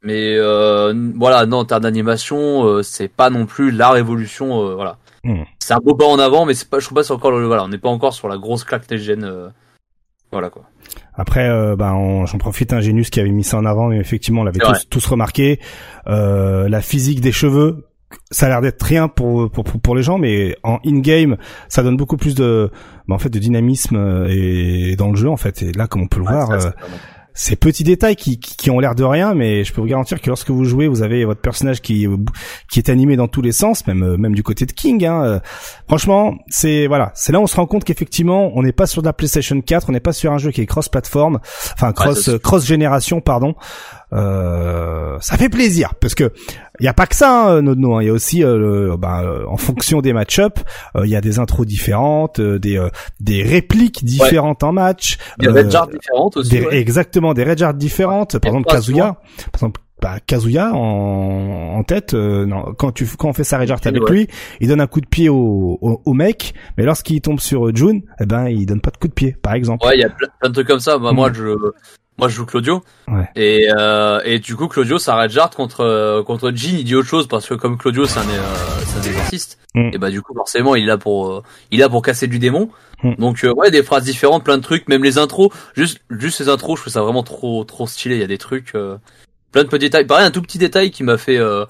Mais 0.03 0.35
euh, 0.37 0.93
voilà, 1.15 1.47
non, 1.47 1.57
en 1.59 1.65
termes 1.65 1.81
d'animation, 1.81 2.63
euh, 2.65 2.83
c'est 2.83 3.07
pas 3.07 3.31
non 3.31 3.47
plus 3.47 3.71
la 3.71 3.89
révolution, 3.89 4.61
euh, 4.61 4.75
voilà. 4.75 4.97
Hmm. 5.23 5.43
C'est 5.57 5.73
un 5.73 5.79
beau 5.79 5.95
pas 5.95 6.05
en 6.05 6.19
avant, 6.19 6.45
mais 6.45 6.53
c'est 6.53 6.69
pas, 6.69 6.77
je 6.77 6.85
trouve 6.85 6.97
pas 6.97 7.03
c'est 7.03 7.13
encore 7.13 7.31
le, 7.31 7.47
voilà, 7.47 7.63
on 7.63 7.69
n'est 7.69 7.79
pas 7.79 7.89
encore 7.89 8.13
sur 8.13 8.27
la 8.27 8.37
grosse 8.37 8.63
claque 8.63 8.87
des 8.87 8.99
gènes, 8.99 9.23
euh, 9.23 9.47
voilà 10.31 10.51
quoi. 10.51 10.63
Après, 11.15 11.49
euh, 11.49 11.75
bah, 11.75 11.93
j'en 12.25 12.37
profite, 12.37 12.71
un 12.73 12.81
Genius 12.81 13.09
qui 13.09 13.19
avait 13.19 13.31
mis 13.31 13.43
ça 13.43 13.57
en 13.57 13.65
avant, 13.65 13.87
mais 13.87 13.97
effectivement, 13.97 14.41
on 14.41 14.43
l'avait 14.43 14.59
tous, 14.59 14.87
tous 14.89 15.07
remarqué. 15.07 15.59
Euh, 16.07 16.69
la 16.69 16.81
physique 16.81 17.21
des 17.21 17.31
cheveux, 17.31 17.87
ça 18.31 18.45
a 18.45 18.49
l'air 18.49 18.61
d'être 18.61 18.81
rien 18.83 19.07
pour, 19.07 19.49
pour, 19.51 19.63
pour, 19.63 19.79
pour 19.81 19.95
les 19.95 20.03
gens, 20.03 20.17
mais 20.17 20.55
en 20.63 20.79
in-game, 20.85 21.37
ça 21.69 21.83
donne 21.83 21.97
beaucoup 21.97 22.17
plus 22.17 22.35
de, 22.35 22.71
bah, 23.07 23.15
en 23.15 23.19
fait, 23.19 23.29
de 23.29 23.39
dynamisme 23.39 23.95
euh, 23.97 24.27
et 24.29 24.95
dans 24.95 25.09
le 25.09 25.15
jeu, 25.15 25.29
en 25.29 25.37
fait. 25.37 25.61
Et 25.63 25.71
là, 25.71 25.87
comme 25.87 26.01
on 26.03 26.07
peut 26.07 26.19
le 26.19 26.25
voir, 26.25 26.61
ça, 26.61 26.67
euh, 26.67 26.71
ces 27.37 27.57
petits 27.57 27.83
détails 27.83 28.15
qui, 28.15 28.39
qui, 28.39 28.55
qui 28.55 28.69
ont 28.71 28.79
l'air 28.79 28.95
de 28.95 29.03
rien, 29.03 29.33
mais 29.33 29.65
je 29.65 29.73
peux 29.73 29.81
vous 29.81 29.87
garantir 29.87 30.21
que 30.21 30.27
lorsque 30.29 30.49
vous 30.51 30.63
jouez, 30.63 30.87
vous 30.87 31.01
avez 31.01 31.25
votre 31.25 31.41
personnage 31.41 31.81
qui 31.81 32.07
qui 32.71 32.79
est 32.79 32.89
animé 32.89 33.17
dans 33.17 33.27
tous 33.27 33.41
les 33.41 33.51
sens, 33.51 33.85
même 33.87 34.03
euh, 34.03 34.15
même 34.17 34.33
du 34.35 34.41
côté 34.41 34.65
de 34.65 34.71
King. 34.71 35.05
Hein. 35.05 35.21
Euh, 35.25 35.39
Franchement, 35.87 36.35
c'est 36.47 36.87
voilà, 36.87 37.11
c'est 37.13 37.33
là 37.33 37.39
où 37.41 37.43
on 37.43 37.47
se 37.47 37.57
rend 37.57 37.65
compte 37.65 37.83
qu'effectivement, 37.83 38.51
on 38.55 38.63
n'est 38.63 38.71
pas 38.71 38.87
sur 38.87 39.01
de 39.01 39.07
la 39.07 39.11
PlayStation 39.13 39.59
4, 39.59 39.89
on 39.89 39.91
n'est 39.91 39.99
pas 39.99 40.13
sur 40.13 40.31
un 40.31 40.37
jeu 40.37 40.51
qui 40.51 40.61
est 40.61 40.65
cross-platform, 40.65 41.39
enfin 41.73 41.91
cross 41.91 42.21
ça, 42.21 42.31
c'est- 42.31 42.41
cross 42.41 42.65
génération, 42.65 43.19
pardon. 43.19 43.55
Euh, 44.15 45.17
ça 45.19 45.37
fait 45.37 45.49
plaisir 45.49 45.93
parce 45.99 46.15
que 46.15 46.31
il 46.79 46.85
y 46.85 46.87
a 46.89 46.93
pas 46.93 47.05
que 47.07 47.15
ça, 47.15 47.47
hein, 47.47 47.61
Nodno. 47.61 47.95
hein. 47.95 48.01
Il 48.03 48.07
y 48.07 48.09
a 48.09 48.13
aussi, 48.13 48.43
euh, 48.43 48.57
le- 48.57 48.97
bah, 48.97 49.21
euh, 49.23 49.45
en 49.47 49.57
fonction 49.57 50.01
des 50.01 50.13
match-up, 50.13 50.59
euh, 50.95 51.05
il 51.05 51.09
y 51.11 51.15
a 51.15 51.21
des 51.21 51.39
intros 51.39 51.65
différentes, 51.65 52.39
euh, 52.39 52.59
des 52.59 52.77
euh, 52.77 52.89
des 53.19 53.43
répliques 53.43 54.03
différentes 54.03 54.63
en 54.63 54.71
match. 54.73 55.17
Euh, 55.43 55.51
des 55.63 55.69
genres 55.69 55.87
différentes 55.87 56.37
aussi. 56.37 56.49
des- 56.49 56.65
ouais. 56.65 56.77
Exactement, 56.77 57.33
des 57.33 57.43
Red 57.43 57.57
Jar 57.59 57.73
différentes. 57.73 58.39
Par 58.39 58.49
exemple, 58.49 58.69
Kazuya. 58.69 59.03
Par 59.51 59.55
exemple, 59.55 59.81
bah, 60.01 60.17
Kazuya 60.25 60.73
en, 60.73 61.75
en 61.77 61.83
tête, 61.83 62.13
euh, 62.13 62.45
non, 62.45 62.73
quand 62.77 62.91
tu 62.91 63.05
quand 63.17 63.29
on 63.29 63.33
fait 63.33 63.45
sa 63.45 63.57
Red 63.57 63.67
Jar 63.69 63.79
avec 63.85 64.03
Ouais. 64.03 64.11
lui, 64.11 64.27
il 64.59 64.67
donne 64.67 64.81
un 64.81 64.87
coup 64.87 64.99
de 65.01 65.07
pied 65.07 65.29
au, 65.29 65.77
au, 65.81 66.01
au 66.05 66.13
mec, 66.13 66.53
mais 66.77 66.83
lorsqu'il 66.83 67.21
tombe 67.21 67.39
sur 67.39 67.67
euh, 67.67 67.71
June, 67.73 68.01
eh 68.19 68.25
ben 68.25 68.47
il 68.49 68.65
donne 68.65 68.81
pas 68.81 68.91
de 68.91 68.97
coup 68.97 69.07
de 69.07 69.13
pied, 69.13 69.35
par 69.41 69.53
exemple. 69.53 69.85
Ouais, 69.87 69.95
il 69.95 70.01
y 70.01 70.03
a 70.05 70.09
plein, 70.09 70.27
plein 70.41 70.49
de 70.49 70.53
trucs 70.53 70.67
comme 70.67 70.79
ça. 70.79 70.97
Bah, 70.97 71.11
Mm. 71.11 71.15
Moi, 71.15 71.31
je, 71.33 71.55
moi, 72.17 72.29
je 72.29 72.35
joue 72.35 72.45
Claudio. 72.45 72.81
Ouais. 73.07 73.27
Et, 73.35 73.67
euh, 73.77 74.21
et 74.23 74.39
du 74.39 74.55
coup, 74.55 74.67
Claudio, 74.67 74.97
ça 74.97 75.15
Red 75.17 75.31
Jar 75.31 75.49
contre, 75.49 75.81
euh, 75.81 76.23
contre 76.23 76.51
Jean, 76.55 76.77
il 76.77 76.83
dit 76.85 76.95
autre 76.95 77.09
chose 77.09 77.27
parce 77.27 77.47
que 77.47 77.53
comme 77.55 77.77
Claudio, 77.77 78.05
c'est 78.05 78.19
un, 78.19 78.23
euh, 78.29 78.55
c'est 78.85 78.99
un 78.99 79.11
exorciste. 79.11 79.59
Mm. 79.73 79.89
Et 79.93 79.97
bah, 79.97 80.09
du 80.09 80.21
coup, 80.21 80.33
forcément, 80.33 80.75
il 80.75 80.83
est 80.83 80.87
là 80.87 80.97
pour, 80.97 81.27
euh, 81.29 81.43
il 81.71 81.79
est 81.79 81.83
là 81.83 81.89
pour 81.89 82.01
casser 82.01 82.27
du 82.27 82.39
démon. 82.39 82.69
Mm. 83.03 83.15
Donc, 83.15 83.43
euh, 83.43 83.53
ouais, 83.53 83.69
des 83.71 83.83
phrases 83.83 84.03
différentes, 84.05 84.43
plein 84.45 84.57
de 84.57 84.63
trucs, 84.63 84.87
même 84.87 85.03
les 85.03 85.17
intros. 85.17 85.51
Juste, 85.75 85.99
juste 86.09 86.39
les 86.39 86.47
intros, 86.49 86.77
je 86.77 86.83
trouve 86.83 86.93
ça 86.93 87.01
vraiment 87.01 87.23
trop, 87.23 87.63
trop 87.65 87.85
stylé. 87.87 88.15
Il 88.15 88.21
y 88.21 88.23
a 88.23 88.27
des 88.27 88.37
trucs, 88.37 88.75
euh, 88.75 88.97
plein 89.51 89.63
de 89.63 89.67
petits 89.69 89.85
détails. 89.85 90.05
Pareil, 90.07 90.25
un 90.25 90.31
tout 90.31 90.41
petit 90.41 90.57
détail 90.57 90.91
qui 90.91 91.03
m'a 91.03 91.17
fait, 91.17 91.37
euh, 91.37 91.65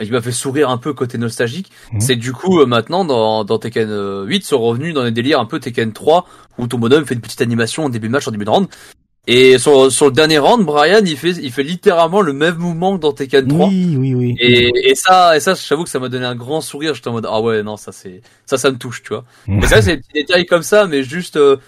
qui 0.00 0.10
m'a 0.12 0.20
fait 0.22 0.32
sourire 0.32 0.70
un 0.70 0.78
peu 0.78 0.92
côté 0.94 1.18
nostalgique, 1.18 1.70
Mhm. 1.92 2.00
c'est 2.00 2.16
du 2.16 2.32
coup 2.32 2.60
euh, 2.60 2.66
maintenant 2.66 3.04
dans, 3.04 3.44
dans 3.44 3.58
Tekken 3.58 3.88
euh, 3.90 4.24
8 4.24 4.44
sont 4.44 4.58
revenus 4.60 4.94
dans 4.94 5.02
des 5.04 5.10
délires 5.10 5.40
un 5.40 5.44
peu 5.46 5.58
Tekken 5.60 5.92
3 5.92 6.26
où 6.58 6.66
ton 6.68 6.78
bonhomme 6.78 7.04
fait 7.04 7.14
une 7.14 7.20
petite 7.20 7.42
animation 7.42 7.84
en 7.84 7.88
début 7.88 8.06
de 8.06 8.12
match, 8.12 8.26
en 8.26 8.30
début 8.30 8.44
de 8.44 8.50
round. 8.50 8.68
Et 9.26 9.58
sur, 9.58 9.92
sur 9.92 10.06
le 10.06 10.12
dernier 10.12 10.38
round, 10.38 10.64
Brian 10.64 11.00
il 11.04 11.16
fait 11.16 11.32
il 11.32 11.52
fait 11.52 11.62
littéralement 11.62 12.20
le 12.22 12.32
même 12.32 12.56
mouvement 12.56 12.96
que 12.96 13.02
dans 13.02 13.12
Tekken 13.12 13.46
3. 13.46 13.68
Oui, 13.68 13.96
oui, 13.98 14.14
oui. 14.14 14.34
Et, 14.40 14.90
et 14.90 14.94
ça, 14.94 15.36
et 15.36 15.40
ça, 15.40 15.54
j'avoue 15.54 15.84
que 15.84 15.90
ça 15.90 15.98
m'a 15.98 16.08
donné 16.08 16.24
un 16.24 16.34
grand 16.34 16.60
sourire. 16.62 16.94
J'étais 16.94 17.08
en 17.08 17.12
mode 17.12 17.26
ah 17.28 17.40
ouais 17.40 17.62
non 17.62 17.76
ça 17.76 17.92
c'est 17.92 18.22
ça 18.46 18.56
ça 18.58 18.70
me 18.70 18.78
touche 18.78 19.02
tu 19.02 19.10
vois. 19.10 19.24
Et 19.46 19.66
ça 19.66 19.82
c'est 19.82 19.96
des 19.96 20.02
petits 20.02 20.12
détails 20.14 20.46
comme 20.46 20.62
ça, 20.62 20.86
mais 20.86 21.02
juste 21.02 21.36
euh, 21.36 21.58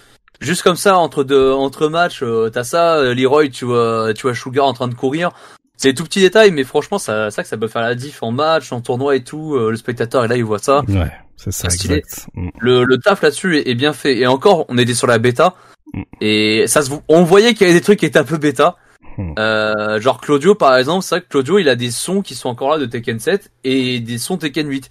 juste 0.41 0.63
comme 0.63 0.77
ça 0.77 0.97
entre 0.99 1.25
deux 1.25 1.53
entre 1.53 1.89
matchs, 1.89 2.23
euh, 2.23 2.49
t'as 2.51 2.65
ça, 2.65 2.97
euh, 2.97 3.15
Leroy 3.15 3.49
tu 3.51 3.67
vois 3.67 4.13
tu 4.15 4.23
vois 4.23 4.35
Sugar 4.35 4.65
en 4.67 4.73
train 4.73 4.89
de 4.89 4.95
courir. 4.95 5.31
C'est 5.77 5.89
des 5.91 5.95
tout 5.95 6.05
petits 6.05 6.21
détails, 6.21 6.53
mais 6.53 6.65
franchement 6.65 6.99
ça 6.99 7.31
ça 7.31 7.43
que 7.43 7.49
ça 7.49 7.59
peut 7.59 7.69
faire 7.69 7.83
la 7.83 7.95
diff 7.95 8.23
en 8.23 8.33
match, 8.33 8.73
en 8.73 8.81
tournoi 8.81 9.15
et 9.15 9.25
tout. 9.25 9.57
euh, 9.57 9.71
le 9.71 9.77
spectateur 9.77 10.25
et 10.25 10.29
là 10.29 10.37
il 10.37 10.45
voit 10.45 10.59
ça. 10.59 10.81
Ouais, 10.89 11.13
c'est 11.37 11.53
ça, 11.53 11.69
Stylé. 11.69 11.97
exact. 11.97 12.27
Mm. 12.35 12.49
Le, 12.59 12.85
le 12.85 12.99
taf 12.99 13.21
là-dessus 13.23 13.59
est, 13.59 13.69
est 13.69 13.75
bien 13.75 13.93
fait. 13.93 14.17
Et 14.17 14.27
encore, 14.27 14.65
on 14.69 14.79
était 14.79 14.95
sur 14.95 15.07
la 15.07 15.19
bêta. 15.19 15.55
Mm. 15.93 16.03
Et 16.21 16.65
ça 16.67 16.83
se, 16.83 16.91
on 17.09 17.25
voyait 17.25 17.55
qu'il 17.55 17.67
y 17.67 17.71
avait 17.71 17.79
des 17.79 17.85
trucs 17.85 17.99
qui 17.99 18.07
étaient 18.07 18.19
un 18.19 18.25
peu 18.25 18.39
bêta. 18.39 18.77
Mm. 19.19 19.35
Euh, 19.39 20.01
genre 20.01 20.21
Claudio 20.21 20.55
par 20.55 20.77
exemple, 20.77 21.05
c'est 21.05 21.17
vrai 21.17 21.23
que 21.23 21.29
Claudio 21.29 21.59
il 21.59 21.69
a 21.69 21.77
des 21.77 21.91
sons 21.91 22.23
qui 22.23 22.35
sont 22.35 22.49
encore 22.49 22.71
là 22.71 22.79
de 22.79 22.87
Tekken 22.87 23.19
7 23.19 23.51
et 23.65 24.01
des 24.01 24.19
sons 24.19 24.39
Tekken 24.39 24.69
8. 24.69 24.91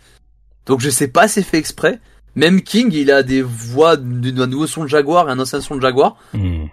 Donc 0.65 0.80
je 0.80 0.90
sais 0.90 1.07
pas 1.07 1.28
si 1.28 1.36
c'est 1.36 1.44
fait 1.44 1.57
exprès. 1.57 1.99
Même 2.36 2.61
King 2.61 2.90
il 2.94 3.11
a 3.11 3.23
des 3.23 3.41
voix 3.41 3.98
d'un 3.98 4.48
nouveau 4.48 4.68
son 4.68 4.84
de 4.84 4.88
Jaguar 4.88 5.28
et 5.28 5.32
un 5.32 5.40
ancien 5.40 5.60
son 5.61 5.76
de 5.76 5.82
Jaguar. 5.82 6.18
Mm. 6.34 6.65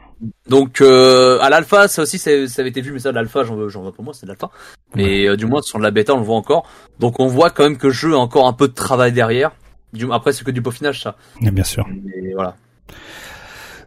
Donc 0.48 0.80
euh, 0.80 1.38
à 1.40 1.48
l'alpha 1.48 1.88
ça 1.88 2.02
aussi 2.02 2.18
ça 2.18 2.30
avait 2.30 2.68
été 2.68 2.80
vu 2.80 2.90
mais 2.92 2.98
ça 2.98 3.10
de 3.10 3.14
l'alpha 3.14 3.44
j'en 3.44 3.54
veux 3.54 3.68
j'en 3.68 3.84
veux 3.84 3.92
pour 3.92 4.04
moi 4.04 4.12
c'est 4.14 4.26
de 4.26 4.28
l'alpha. 4.28 4.50
Mais 4.94 5.28
euh, 5.28 5.36
du 5.36 5.46
moins 5.46 5.62
sur 5.62 5.78
de 5.78 5.84
la 5.84 5.90
bêta 5.90 6.14
on 6.14 6.18
le 6.18 6.24
voit 6.24 6.36
encore. 6.36 6.68
Donc 6.98 7.20
on 7.20 7.26
voit 7.26 7.50
quand 7.50 7.62
même 7.62 7.78
que 7.78 7.86
le 7.86 7.92
jeu 7.92 8.14
a 8.14 8.18
encore 8.18 8.46
un 8.46 8.52
peu 8.52 8.68
de 8.68 8.74
travail 8.74 9.12
derrière. 9.12 9.52
Après 10.12 10.32
c'est 10.32 10.44
que 10.44 10.50
du 10.50 10.60
peaufinage 10.60 11.02
ça. 11.02 11.16
Et 11.40 11.50
bien 11.50 11.64
sûr. 11.64 11.86
Mais 11.88 12.34
voilà. 12.34 12.56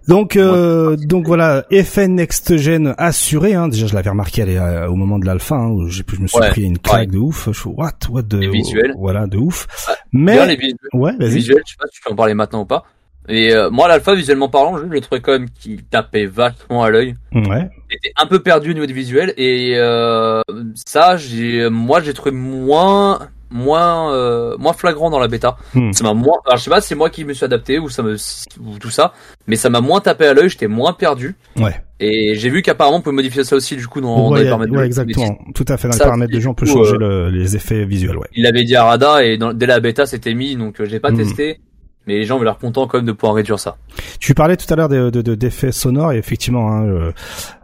Donc, 0.08 0.36
euh, 0.36 0.96
donc 0.98 1.26
voilà, 1.28 1.64
effet 1.70 2.08
next 2.08 2.58
gen 2.58 2.96
assuré. 2.98 3.54
Hein. 3.54 3.68
Déjà, 3.68 3.86
je 3.88 3.94
l'avais 3.94 4.10
remarqué 4.10 4.42
allez, 4.42 4.58
euh, 4.58 4.88
au 4.88 4.96
moment 4.96 5.20
de 5.20 5.26
l'alpha, 5.26 5.56
hein, 5.56 5.68
où 5.70 5.88
j'ai- 5.88 6.04
je 6.12 6.20
me 6.22 6.28
suis 6.28 6.40
Ouais, 6.40 6.50
pris 6.50 6.64
une 6.64 6.80
claque 6.80 7.12
de 7.12 7.18
ouf. 7.20 7.48
Je 7.48 7.52
fais, 7.60 7.70
what, 7.70 7.92
what 8.10 8.24
de, 8.24 8.38
Les 8.40 8.48
visuels. 8.50 8.94
voilà, 8.98 9.28
de 9.28 9.38
ouf. 9.38 9.68
Mais 10.12 10.34
Bien, 10.34 10.46
les, 10.48 10.56
vis- 10.56 10.76
ouais, 10.94 11.14
les 11.20 11.28
visuels, 11.30 11.62
je 11.66 11.72
sais 11.72 11.78
pas 11.80 11.86
si 11.88 11.98
tu 11.98 12.02
peux 12.06 12.12
en 12.12 12.16
parler 12.16 12.34
maintenant 12.34 12.62
ou 12.62 12.66
pas. 12.66 12.84
Et 13.30 13.54
euh, 13.54 13.70
moi 13.70 13.88
l'alpha 13.88 14.16
visuellement 14.16 14.50
parlant, 14.50 14.78
je 14.80 14.84
le 14.86 15.00
trouvais 15.00 15.22
quand 15.22 15.34
même 15.34 15.48
qu'il 15.52 15.84
tapait 15.84 16.26
vachement 16.26 16.84
à 16.84 16.90
l'œil. 16.90 17.14
Ouais. 17.34 17.70
J'étais 17.88 18.12
un 18.18 18.26
peu 18.26 18.40
perdu 18.40 18.72
au 18.72 18.74
niveau 18.74 18.88
du 18.88 18.94
visuel 18.96 19.36
et 19.38 19.74
euh, 19.76 20.42
ça 20.88 21.18
j'ai 21.18 21.70
moi 21.70 22.02
j'ai 22.02 22.16
trouvé 22.16 22.32
moins 22.32 23.30
moins 23.52 24.14
euh, 24.14 24.56
moins 24.58 24.74
flagrant 24.74 25.10
dans 25.10 25.20
la 25.20 25.28
bêta. 25.28 25.58
Hmm. 25.76 25.92
Ça 25.92 26.04
m'a 26.04 26.14
moins 26.14 26.38
alors 26.46 26.58
je 26.58 26.64
sais 26.64 26.70
pas 26.70 26.82
c'est 26.82 26.96
moi 26.96 27.10
qui 27.10 27.26
me 27.26 27.34
suis 27.34 27.46
adapté 27.46 27.78
ou 27.80 27.90
ça 27.90 28.02
me 28.04 28.16
ou 28.60 28.80
tout 28.80 28.90
ça, 28.90 29.14
mais 29.48 29.56
ça 29.58 29.70
m'a 29.70 29.82
moins 29.82 30.00
tapé 30.02 30.26
à 30.26 30.34
l'œil, 30.34 30.50
j'étais 30.50 30.68
moins 30.68 30.94
perdu 30.94 31.36
Ouais. 31.60 31.76
et 32.00 32.36
j'ai 32.36 32.50
vu 32.50 32.62
qu'apparemment 32.62 32.98
on 32.98 33.02
peut 33.02 33.12
modifier 33.12 33.44
ça 33.44 33.56
aussi 33.56 33.76
du 33.76 33.88
coup 33.88 34.02
dans, 34.02 34.16
dans 34.16 34.32
ouais, 34.32 34.40
les 34.40 34.46
y 34.46 34.48
a- 34.48 34.52
paramètres 34.52 34.72
de 34.72 34.78
ouais, 34.78 34.84
jeu. 34.84 34.88
exactement. 34.88 35.38
Tout 35.54 35.66
à 35.68 35.78
fait. 35.78 35.88
Dans 35.90 35.94
les 35.94 36.00
paramètres 36.00 36.32
de 36.32 36.38
du 36.38 36.42
jeu, 36.44 36.50
on 36.50 36.54
peut 36.54 36.66
changer 36.66 36.94
euh, 36.96 37.30
le- 37.30 37.30
les 37.30 37.56
effets 37.56 37.86
visuels. 37.86 38.18
Ouais. 38.18 38.28
Il 38.36 38.46
avait 38.48 38.64
dit 38.64 38.76
à 38.76 38.86
Rada 38.86 39.24
et 39.24 39.38
dans, 39.38 39.54
dès 39.54 39.66
la 39.66 39.80
bêta 39.80 40.06
c'était 40.06 40.34
mis 40.34 40.56
donc 40.56 40.80
euh, 40.80 40.86
j'ai 40.86 41.00
pas 41.00 41.12
Mhm. 41.12 41.18
testé 41.18 41.60
mais 42.08 42.16
les 42.18 42.26
gens 42.26 42.40
ont 42.40 42.44
l'air 42.44 42.58
contents 42.58 42.88
quand 42.88 42.98
même 42.98 43.06
de 43.06 43.12
pouvoir 43.12 43.36
réduire 43.36 43.60
ça. 43.60 43.78
Tu 44.20 44.34
parlais 44.34 44.58
tout 44.58 44.72
à 44.74 44.76
l'heure 44.76 44.90
de, 44.90 45.10
de, 45.10 45.36
d'effets 45.36 45.72
sonores 45.72 46.14
et 46.14 46.18
effectivement, 46.18 46.72
hein, 46.72 46.86
euh, 46.88 47.12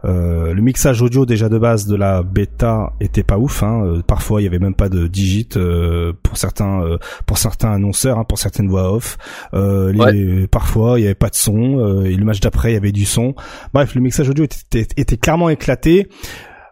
euh, 0.04 0.54
le 0.54 0.62
mixage 0.62 1.02
audio 1.02 1.26
déjà 1.26 1.48
de 1.48 1.58
base 1.58 1.86
de 1.86 1.96
la 1.96 2.22
bêta 2.22 2.92
était 3.00 3.22
pas 3.22 3.38
ouf. 3.38 3.62
Hein, 3.62 3.82
euh, 3.84 4.02
parfois, 4.06 4.40
il 4.40 4.44
y 4.44 4.46
avait 4.46 4.58
même 4.58 4.74
pas 4.74 4.88
de 4.88 5.06
digit 5.06 5.48
euh, 5.56 6.12
pour 6.22 6.36
certains 6.36 6.82
euh, 6.82 6.98
pour 7.26 7.38
certains 7.38 7.72
annonceurs, 7.72 8.18
hein, 8.18 8.24
pour 8.24 8.38
certaines 8.38 8.68
voix 8.68 8.92
off. 8.92 9.16
Euh, 9.54 9.92
les- 10.12 10.46
Parfois, 10.48 10.98
il 10.98 11.02
y 11.02 11.06
avait 11.06 11.14
pas 11.14 11.30
de 11.30 11.34
son. 11.34 11.78
Euh, 11.80 12.04
et 12.04 12.14
le 12.14 12.24
match 12.24 12.40
d'après, 12.40 12.70
il 12.70 12.74
y 12.74 12.78
avait 12.78 12.92
du 12.92 13.04
son. 13.04 13.34
Bref, 13.74 13.94
le 13.94 14.00
mixage 14.00 14.28
audio 14.28 14.44
était, 14.44 14.80
était, 14.80 15.00
était 15.00 15.16
clairement 15.16 15.48
éclaté. 15.50 16.08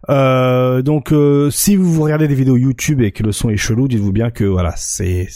Euh, 0.08 0.82
donc, 0.82 1.12
euh, 1.12 1.50
si 1.50 1.74
vous 1.76 2.00
regardez 2.02 2.28
des 2.28 2.34
vidéos 2.34 2.56
YouTube 2.56 3.00
et 3.00 3.10
que 3.12 3.22
le 3.22 3.32
son 3.32 3.50
est 3.50 3.56
chelou, 3.56 3.88
dites-vous 3.88 4.12
bien 4.12 4.30
que 4.30 4.44
voilà, 4.44 4.72
c'est 4.76 5.26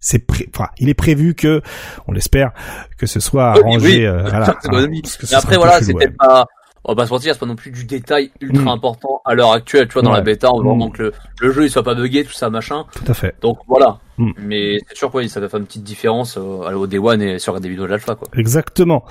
c'est 0.00 0.20
pré- 0.20 0.48
enfin, 0.54 0.68
il 0.78 0.88
est 0.88 0.94
prévu 0.94 1.34
que, 1.34 1.60
on 2.06 2.12
l'espère, 2.12 2.52
que 2.96 3.06
ce 3.06 3.20
soit 3.20 3.52
Oui, 3.54 3.60
arrangé. 3.60 3.88
oui. 3.98 4.04
euh, 4.06 4.22
voilà, 4.28 4.54
amie. 4.84 5.02
parce 5.02 5.16
que 5.16 5.26
ce 5.26 5.34
après 5.34 5.56
voilà, 5.56 5.80
c'est 5.82 5.92
peut-être 5.92 6.16
pas 6.16 6.46
on 6.88 6.92
va 6.92 7.02
pas 7.02 7.06
se 7.06 7.12
mentir, 7.12 7.34
c'est 7.34 7.38
pas 7.40 7.46
non 7.46 7.54
plus 7.54 7.70
du 7.70 7.84
détail 7.84 8.30
ultra 8.40 8.64
Mm. 8.64 8.68
important 8.68 9.20
à 9.24 9.34
l'heure 9.34 9.52
actuelle, 9.52 9.86
tu 9.86 9.92
vois, 9.92 10.02
dans 10.02 10.10
Ouais. 10.10 10.16
la 10.16 10.22
bêta, 10.22 10.48
on 10.52 10.58
veut 10.58 10.64
Mm. 10.64 10.68
vraiment 10.68 10.90
que 10.90 11.02
le, 11.02 11.12
le 11.42 11.52
jeu 11.52 11.64
il 11.64 11.70
soit 11.70 11.82
pas 11.84 11.94
buggé, 11.94 12.24
tout 12.24 12.32
ça, 12.32 12.48
machin. 12.50 12.84
Tout 12.94 13.04
à 13.06 13.14
fait. 13.14 13.34
Donc 13.42 13.58
voilà. 13.68 13.98
Mm. 14.16 14.30
Mais 14.38 14.78
c'est 14.88 14.96
sûr 14.96 15.10
quoi, 15.12 15.26
ça 15.28 15.38
doit 15.38 15.48
faire 15.48 15.60
une 15.60 15.66
petite 15.66 15.84
différence 15.84 16.36
euh, 16.38 16.72
au 16.72 16.86
Day 16.88 16.98
One 16.98 17.22
et 17.22 17.38
sur 17.38 17.60
des 17.60 17.68
vidéos 17.68 17.84
de 17.84 17.90
l'alpha 17.90 18.14
quoi. 18.16 18.26
Exactement. 18.36 19.04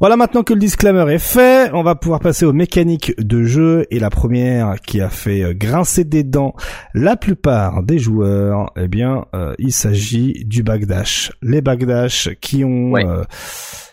Voilà, 0.00 0.16
maintenant 0.16 0.42
que 0.42 0.52
le 0.54 0.58
disclaimer 0.58 1.12
est 1.12 1.18
fait, 1.18 1.70
on 1.74 1.82
va 1.82 1.94
pouvoir 1.94 2.18
passer 2.20 2.44
aux 2.46 2.52
mécaniques 2.52 3.12
de 3.20 3.44
jeu 3.44 3.84
et 3.90 4.00
la 4.00 4.10
première 4.10 4.80
qui 4.80 5.00
a 5.00 5.10
fait 5.10 5.42
euh, 5.42 5.52
grincer 5.54 6.04
des 6.04 6.24
dents 6.24 6.54
la 6.94 7.16
plupart 7.16 7.82
des 7.84 7.98
joueurs, 7.98 8.70
eh 8.76 8.88
bien, 8.88 9.26
euh, 9.34 9.54
il 9.58 9.72
s'agit 9.72 10.44
du 10.46 10.62
backdash. 10.62 11.30
Les 11.42 11.60
backdash 11.60 12.30
qui 12.40 12.64
ont 12.64 12.92
Ouais. 12.92 13.04
euh, 13.06 13.22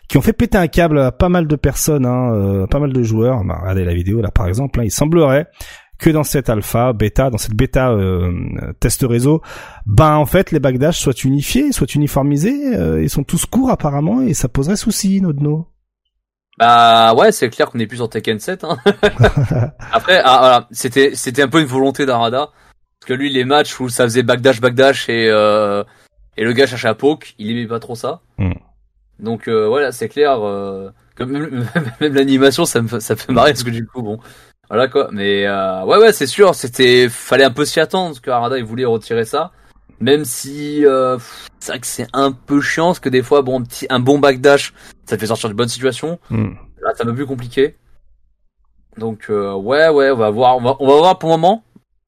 qui 0.07 0.17
ont 0.17 0.21
fait 0.21 0.33
péter 0.33 0.57
un 0.57 0.67
câble 0.67 0.99
à 0.99 1.11
pas 1.11 1.29
mal 1.29 1.47
de 1.47 1.55
personnes, 1.55 2.05
hein, 2.05 2.33
euh, 2.33 2.67
pas 2.67 2.79
mal 2.79 2.93
de 2.93 3.03
joueurs. 3.03 3.43
Bah, 3.43 3.57
regardez 3.61 3.85
la 3.85 3.93
vidéo 3.93 4.21
là 4.21 4.31
par 4.31 4.47
exemple, 4.47 4.79
hein, 4.79 4.83
il 4.83 4.91
semblerait 4.91 5.47
que 5.97 6.09
dans 6.09 6.23
cette 6.23 6.49
alpha, 6.49 6.93
bêta, 6.93 7.29
dans 7.29 7.37
cette 7.37 7.55
bêta 7.55 7.91
euh, 7.91 8.31
test 8.79 9.05
réseau, 9.07 9.41
ben 9.85 10.15
en 10.15 10.25
fait 10.25 10.51
les 10.51 10.59
backdash 10.59 10.99
soient 10.99 11.13
unifiés, 11.23 11.71
soient 11.71 11.87
uniformisés, 11.87 12.75
euh, 12.75 13.01
ils 13.01 13.09
sont 13.09 13.23
tous 13.23 13.45
courts 13.45 13.69
apparemment 13.69 14.21
et 14.21 14.33
ça 14.33 14.49
poserait 14.49 14.75
souci, 14.75 15.21
Nodno. 15.21 15.67
Bah 16.57 17.13
ouais, 17.15 17.31
c'est 17.31 17.49
clair 17.49 17.69
qu'on 17.69 17.79
est 17.79 17.87
plus 17.87 17.97
sur 17.97 18.09
Tekken 18.09 18.39
7. 18.39 18.63
Hein. 18.63 18.77
Après, 19.91 20.21
ah, 20.23 20.37
voilà, 20.39 20.67
c'était 20.71 21.11
c'était 21.13 21.43
un 21.43 21.49
peu 21.49 21.59
une 21.59 21.67
volonté 21.67 22.05
d'Arada 22.05 22.49
parce 22.99 23.07
que 23.07 23.13
lui 23.13 23.31
les 23.31 23.43
matchs 23.43 23.79
où 23.79 23.89
ça 23.89 24.03
faisait 24.05 24.23
backdash 24.23 24.61
backdash 24.61 25.09
et 25.09 25.29
euh, 25.29 25.83
et 26.37 26.43
le 26.43 26.53
gars 26.53 26.65
cherchait 26.65 26.87
à 26.87 26.95
poke, 26.95 27.35
il 27.37 27.51
aimait 27.51 27.67
pas 27.67 27.79
trop 27.79 27.95
ça. 27.95 28.21
Mm. 28.37 28.53
Donc 29.19 29.47
euh, 29.47 29.67
voilà, 29.67 29.91
c'est 29.91 30.09
clair. 30.09 30.41
euh, 30.45 30.89
même, 31.19 31.65
même 32.01 32.13
l'animation, 32.13 32.65
ça 32.65 32.81
me 32.81 32.87
fait- 32.87 32.99
ça 32.99 33.15
fait 33.15 33.31
marrer 33.31 33.51
parce 33.51 33.63
que 33.63 33.69
du 33.69 33.85
coup, 33.87 34.01
bon, 34.01 34.19
voilà 34.69 34.87
quoi. 34.87 35.09
Mais 35.11 35.45
euh, 35.47 35.83
ouais, 35.85 35.97
ouais, 35.97 36.11
c'est 36.13 36.27
sûr, 36.27 36.53
c'était 36.55 37.07
fallait 37.09 37.43
un 37.45 37.51
peu 37.51 37.65
s'y 37.65 37.79
attendre 37.79 38.09
parce 38.09 38.19
que 38.19 38.29
Arada 38.31 38.57
il 38.57 38.65
voulait 38.65 38.85
retirer 38.85 39.25
ça. 39.25 39.51
Même 40.01 40.25
si 40.25 40.85
euh, 40.85 41.17
c'est 41.59 41.71
vrai 41.71 41.79
que 41.79 41.87
c'est 41.87 42.07
un 42.11 42.33
peu 42.33 42.59
chiant 42.59 42.87
parce 42.87 42.99
que 42.99 43.07
des 43.09 43.23
fois, 43.23 43.41
bon, 43.41 43.61
un 43.61 43.63
petit, 43.63 43.85
un 43.89 43.99
bon 44.01 44.19
backdash, 44.19 44.73
ça 45.05 45.15
te 45.15 45.21
fait 45.21 45.27
sortir 45.27 45.47
de 45.49 45.53
bonnes 45.53 45.69
situations. 45.69 46.19
Hmm. 46.29 46.55
Là, 46.81 46.91
c'est 46.95 47.03
un 47.03 47.05
peu 47.05 47.15
plus 47.15 47.25
compliqué. 47.25 47.77
Donc 48.97 49.27
euh, 49.29 49.53
ouais, 49.53 49.87
ouais, 49.89 50.11
on 50.11 50.17
va 50.17 50.29
voir, 50.29 50.57
on 50.57 50.61
va, 50.61 50.75
on 50.79 50.87
va 50.87 50.95
voir 50.97 51.17
pour 51.19 51.29
le 51.31 51.37
moment. 51.37 51.63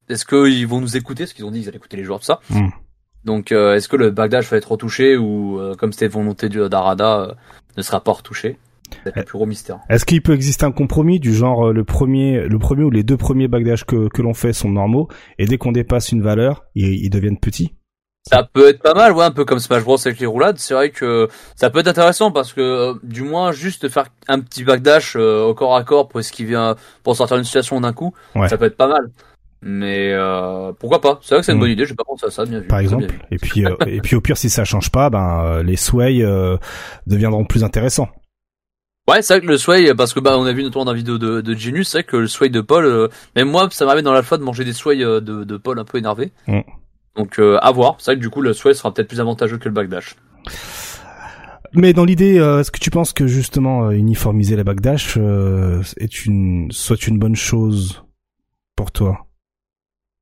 Est-ce 0.08 0.24
qu'ils 0.24 0.66
vont 0.66 0.80
nous 0.80 0.96
écouter? 0.96 1.24
Parce 1.24 1.32
qu'ils 1.34 1.44
ont 1.44 1.50
dit 1.50 1.60
qu'ils 1.60 1.68
allaient 1.68 1.76
écouter 1.78 1.96
les 1.96 2.04
joueurs 2.04 2.18
tout 2.18 2.24
ça. 2.26 2.40
Mm. 2.50 2.68
Donc 3.24 3.52
euh, 3.52 3.74
est-ce 3.74 3.88
que 3.88 3.96
le 3.96 4.10
backdash 4.10 4.50
va 4.50 4.56
être 4.56 4.70
retouché 4.72 5.16
ou 5.16 5.58
euh, 5.58 5.74
comme 5.74 5.92
c'était 5.92 6.08
volonté 6.08 6.48
du- 6.48 6.68
d'Arada 6.68 7.20
euh, 7.20 7.32
ne 7.76 7.82
sera 7.82 8.00
pas 8.02 8.12
retouché? 8.12 8.58
C'est 9.04 9.14
le 9.14 9.22
plus 9.22 9.36
gros 9.36 9.44
mystère. 9.46 9.80
Est-ce 9.90 10.06
qu'il 10.06 10.22
peut 10.22 10.32
exister 10.32 10.64
un 10.64 10.72
compromis 10.72 11.20
du 11.20 11.34
genre 11.34 11.72
le 11.74 11.84
premier, 11.84 12.48
le 12.48 12.58
premier 12.58 12.84
ou 12.84 12.90
les 12.90 13.02
deux 13.02 13.18
premiers 13.18 13.46
backdash 13.46 13.84
que, 13.84 14.08
que 14.08 14.22
l'on 14.22 14.32
fait 14.32 14.54
sont 14.54 14.70
normaux 14.70 15.08
et 15.38 15.44
dès 15.44 15.58
qu'on 15.58 15.72
dépasse 15.72 16.10
une 16.10 16.22
valeur, 16.22 16.64
ils, 16.74 17.04
ils 17.04 17.10
deviennent 17.10 17.38
petits? 17.38 17.74
Ça 18.26 18.46
peut 18.50 18.68
être 18.68 18.82
pas 18.82 18.94
mal, 18.94 19.12
ouais, 19.12 19.24
un 19.24 19.30
peu 19.30 19.44
comme 19.46 19.58
Smash 19.58 19.84
Bros 19.84 19.96
avec 20.06 20.18
les 20.20 20.26
roulades. 20.26 20.58
C'est 20.58 20.74
vrai 20.74 20.90
que 20.90 21.28
ça 21.56 21.70
peut 21.70 21.78
être 21.78 21.88
intéressant 21.88 22.30
parce 22.30 22.52
que 22.52 22.60
euh, 22.60 22.94
du 23.02 23.22
moins 23.22 23.52
juste 23.52 23.88
faire 23.88 24.06
un 24.26 24.40
petit 24.40 24.64
backdash 24.64 25.16
euh, 25.16 25.44
au 25.44 25.54
corps 25.54 25.76
à 25.76 25.82
corps 25.84 26.08
pour 26.08 26.20
esquiver, 26.20 26.54
un- 26.54 26.76
pour 27.04 27.14
sortir 27.16 27.36
d'une 27.36 27.44
situation 27.44 27.80
d'un 27.80 27.92
coup, 27.92 28.12
Ouais. 28.34 28.48
ça 28.48 28.58
peut 28.58 28.66
être 28.66 28.76
pas 28.76 28.88
mal. 28.88 29.10
Mais 29.60 30.12
euh, 30.12 30.72
pourquoi 30.78 31.00
pas? 31.00 31.18
C'est 31.22 31.34
vrai 31.34 31.40
que 31.40 31.46
c'est 31.46 31.52
une 31.52 31.58
bonne 31.58 31.70
idée. 31.70 31.84
J'ai 31.84 31.94
pas 31.94 32.04
pensé 32.04 32.26
à 32.26 32.30
ça. 32.30 32.44
Bien 32.44 32.60
vu. 32.60 32.66
par 32.68 32.78
exemple. 32.78 33.06
bien 33.06 33.14
vu. 33.14 33.20
Et 33.30 33.38
puis 33.38 33.66
euh, 33.66 33.74
et 33.86 34.00
puis 34.00 34.14
au 34.14 34.20
pire 34.20 34.36
si 34.36 34.50
ça 34.50 34.64
change 34.64 34.90
pas, 34.90 35.10
ben 35.10 35.42
euh, 35.44 35.62
les 35.62 35.76
sway 35.76 36.22
euh, 36.22 36.56
deviendront 37.06 37.44
plus 37.44 37.64
intéressants. 37.64 38.08
Ouais, 39.08 39.22
c'est 39.22 39.34
vrai 39.34 39.40
que 39.40 39.50
le 39.50 39.56
sway, 39.56 39.94
parce 39.94 40.12
que 40.12 40.20
bah 40.20 40.36
on 40.38 40.44
a 40.44 40.52
vu 40.52 40.62
notamment 40.62 40.84
dans 40.84 40.92
la 40.92 40.98
vidéo 40.98 41.16
de, 41.16 41.40
de 41.40 41.54
Genius, 41.54 41.88
c'est 41.88 41.98
vrai 41.98 42.04
que 42.04 42.18
le 42.18 42.26
sway 42.26 42.50
de 42.50 42.60
Paul, 42.60 42.84
euh, 42.84 43.08
même 43.36 43.48
moi, 43.48 43.66
ça 43.70 43.86
m'arrive 43.86 44.04
dans 44.04 44.12
l'alpha 44.12 44.36
de 44.36 44.42
manger 44.42 44.66
des 44.66 44.74
sway 44.74 45.02
euh, 45.02 45.20
de, 45.22 45.44
de 45.44 45.56
Paul 45.56 45.78
un 45.78 45.84
peu 45.84 45.96
énervé. 45.96 46.30
Mm. 46.46 46.60
Donc 47.16 47.38
euh, 47.38 47.56
à 47.62 47.72
voir. 47.72 47.96
C'est 47.98 48.10
vrai 48.10 48.16
que 48.16 48.20
du 48.20 48.28
coup 48.28 48.42
le 48.42 48.52
sway 48.52 48.74
sera 48.74 48.92
peut-être 48.92 49.08
plus 49.08 49.20
avantageux 49.20 49.56
que 49.56 49.64
le 49.64 49.74
backdash. 49.74 50.14
Mais 51.72 51.94
dans 51.94 52.04
l'idée, 52.04 52.38
euh, 52.38 52.60
est-ce 52.60 52.70
que 52.70 52.78
tu 52.78 52.90
penses 52.90 53.14
que 53.14 53.26
justement 53.26 53.90
uniformiser 53.90 54.56
la 54.56 54.64
backdash 54.64 55.14
euh, 55.16 55.82
est 55.96 56.26
une 56.26 56.68
soit 56.70 57.06
une 57.06 57.18
bonne 57.18 57.36
chose 57.36 58.04
pour 58.76 58.92
toi? 58.92 59.26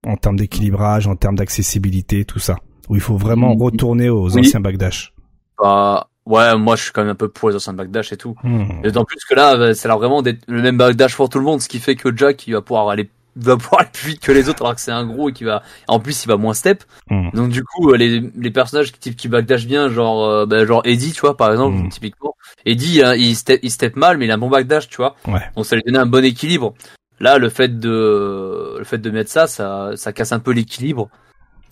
En 0.06 0.16
termes 0.16 0.36
d'équilibrage, 0.36 1.06
en 1.06 1.16
termes 1.16 1.36
d'accessibilité, 1.36 2.24
tout 2.24 2.38
ça, 2.38 2.56
où 2.88 2.94
il 2.94 3.00
faut 3.02 3.16
vraiment 3.16 3.54
Mm. 3.54 3.62
retourner 3.62 4.08
aux 4.08 4.30
Oui. 4.30 4.40
anciens 4.40 4.60
backdash. 4.60 5.12
Bah 5.60 6.08
ouais, 6.26 6.56
moi 6.56 6.76
je 6.76 6.82
suis 6.84 6.92
quand 6.92 7.02
même 7.02 7.10
un 7.12 7.14
peu 7.14 7.28
pour 7.28 7.50
les 7.50 7.56
anciens 7.56 7.72
backdash 7.72 8.12
et 8.12 8.16
tout. 8.16 8.34
Hmm. 8.42 8.64
Et 8.84 8.88
D'autant 8.88 9.04
plus 9.04 9.18
que 9.28 9.34
là, 9.34 9.56
bah, 9.56 9.74
ça 9.74 9.88
a 9.88 9.92
l'air 9.92 9.98
vraiment 9.98 10.22
d'être 10.22 10.42
le 10.48 10.62
même 10.62 10.76
backdash 10.76 11.16
pour 11.16 11.28
tout 11.28 11.38
le 11.38 11.44
monde, 11.44 11.60
ce 11.60 11.68
qui 11.68 11.78
fait 11.78 11.94
que 11.96 12.14
Jack 12.16 12.46
il 12.46 12.52
va 12.54 12.62
pouvoir 12.62 12.88
aller 12.88 13.10
va 13.38 13.54
pouvoir 13.58 13.82
aller 13.82 13.90
plus 13.92 14.08
vite 14.12 14.20
que 14.20 14.32
les 14.32 14.48
autres 14.48 14.62
alors 14.62 14.74
que 14.74 14.80
c'est 14.80 14.90
un 14.92 15.04
gros 15.06 15.28
et 15.28 15.32
qui 15.34 15.44
va 15.44 15.62
en 15.88 16.00
plus 16.00 16.24
il 16.24 16.28
va 16.28 16.36
moins 16.38 16.54
step. 16.54 16.84
Hmm. 17.10 17.28
Donc 17.34 17.50
du 17.50 17.62
coup 17.64 17.90
euh, 17.90 17.96
les, 17.96 18.22
les 18.34 18.50
personnages 18.50 18.92
qui 18.92 18.98
type 18.98 19.16
qui 19.16 19.28
backdash 19.28 19.66
bien 19.66 19.88
genre 19.90 20.24
euh, 20.24 20.46
bah, 20.46 20.64
genre 20.64 20.80
Eddie, 20.84 21.12
tu 21.12 21.20
vois 21.20 21.36
par 21.36 21.50
exemple 21.52 21.76
Mm. 21.76 21.88
typiquement. 21.90 22.34
Eddie 22.64 23.02
hein, 23.02 23.14
il 23.14 23.34
step 23.36 23.60
il 23.62 23.70
step 23.70 23.96
mal 23.96 24.16
mais 24.18 24.24
il 24.26 24.30
a 24.30 24.34
un 24.34 24.38
bon 24.38 24.48
backdash, 24.48 24.88
tu 24.88 24.96
vois. 24.96 25.16
Ouais. 25.28 25.40
Donc 25.54 25.66
ça 25.66 25.76
lui 25.76 25.82
donnait 25.84 25.98
un 25.98 26.06
bon 26.06 26.24
équilibre. 26.24 26.74
Là 27.20 27.38
le 27.38 27.48
fait 27.48 27.78
de 27.78 28.76
le 28.78 28.84
fait 28.84 28.98
de 28.98 29.10
mettre 29.10 29.30
ça 29.30 29.46
ça 29.46 29.92
ça 29.94 30.12
casse 30.12 30.32
un 30.32 30.38
peu 30.38 30.52
l'équilibre 30.52 31.08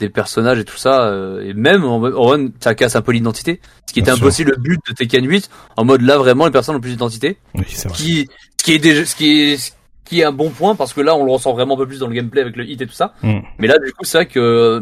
des 0.01 0.09
personnages 0.09 0.59
et 0.59 0.65
tout 0.65 0.77
ça 0.77 1.07
euh, 1.07 1.47
et 1.47 1.55
même 1.55 1.85
en, 1.85 2.03
en 2.03 2.23
run, 2.27 2.49
ça 2.61 2.75
casse 2.75 2.97
un 2.97 3.03
peu 3.03 3.13
l'identité. 3.13 3.61
Ce 3.87 3.93
qui 3.93 4.01
était 4.01 4.11
un 4.11 4.17
peu 4.17 4.27
aussi 4.27 4.45
le 4.45 4.57
but 4.57 4.81
de 4.89 4.95
Tekken 4.95 5.27
8 5.27 5.51
en 5.77 5.85
mode 5.85 6.03
là 6.03 6.19
vraiment 6.19 6.47
les 6.47 6.51
personnes 6.51 6.77
ont 6.77 6.81
plus 6.81 6.91
d'identité. 6.91 7.39
Oui, 7.55 7.65
qui 7.65 8.29
ce 8.59 8.65
qui 8.65 8.73
est 8.73 8.79
déjà 8.79 9.05
ce 9.05 9.15
qui 9.15 9.41
est 9.41 9.57
ce 9.57 9.73
qui 10.05 10.21
est 10.21 10.25
un 10.25 10.33
bon 10.33 10.51
point 10.51 10.75
parce 10.75 10.93
que 10.93 11.01
là 11.01 11.15
on 11.15 11.25
le 11.25 11.31
ressent 11.31 11.53
vraiment 11.53 11.75
un 11.75 11.79
peu 11.79 11.87
plus 11.87 11.99
dans 11.99 12.09
le 12.09 12.15
gameplay 12.15 12.41
avec 12.41 12.57
le 12.57 12.65
hit 12.65 12.81
et 12.81 12.87
tout 12.87 12.93
ça. 12.93 13.15
Hmm. 13.23 13.41
mais 13.59 13.67
là 13.67 13.79
du 13.79 13.93
coup 13.93 14.05
c'est 14.05 14.19
vrai 14.19 14.27
que 14.27 14.41
euh, 14.41 14.81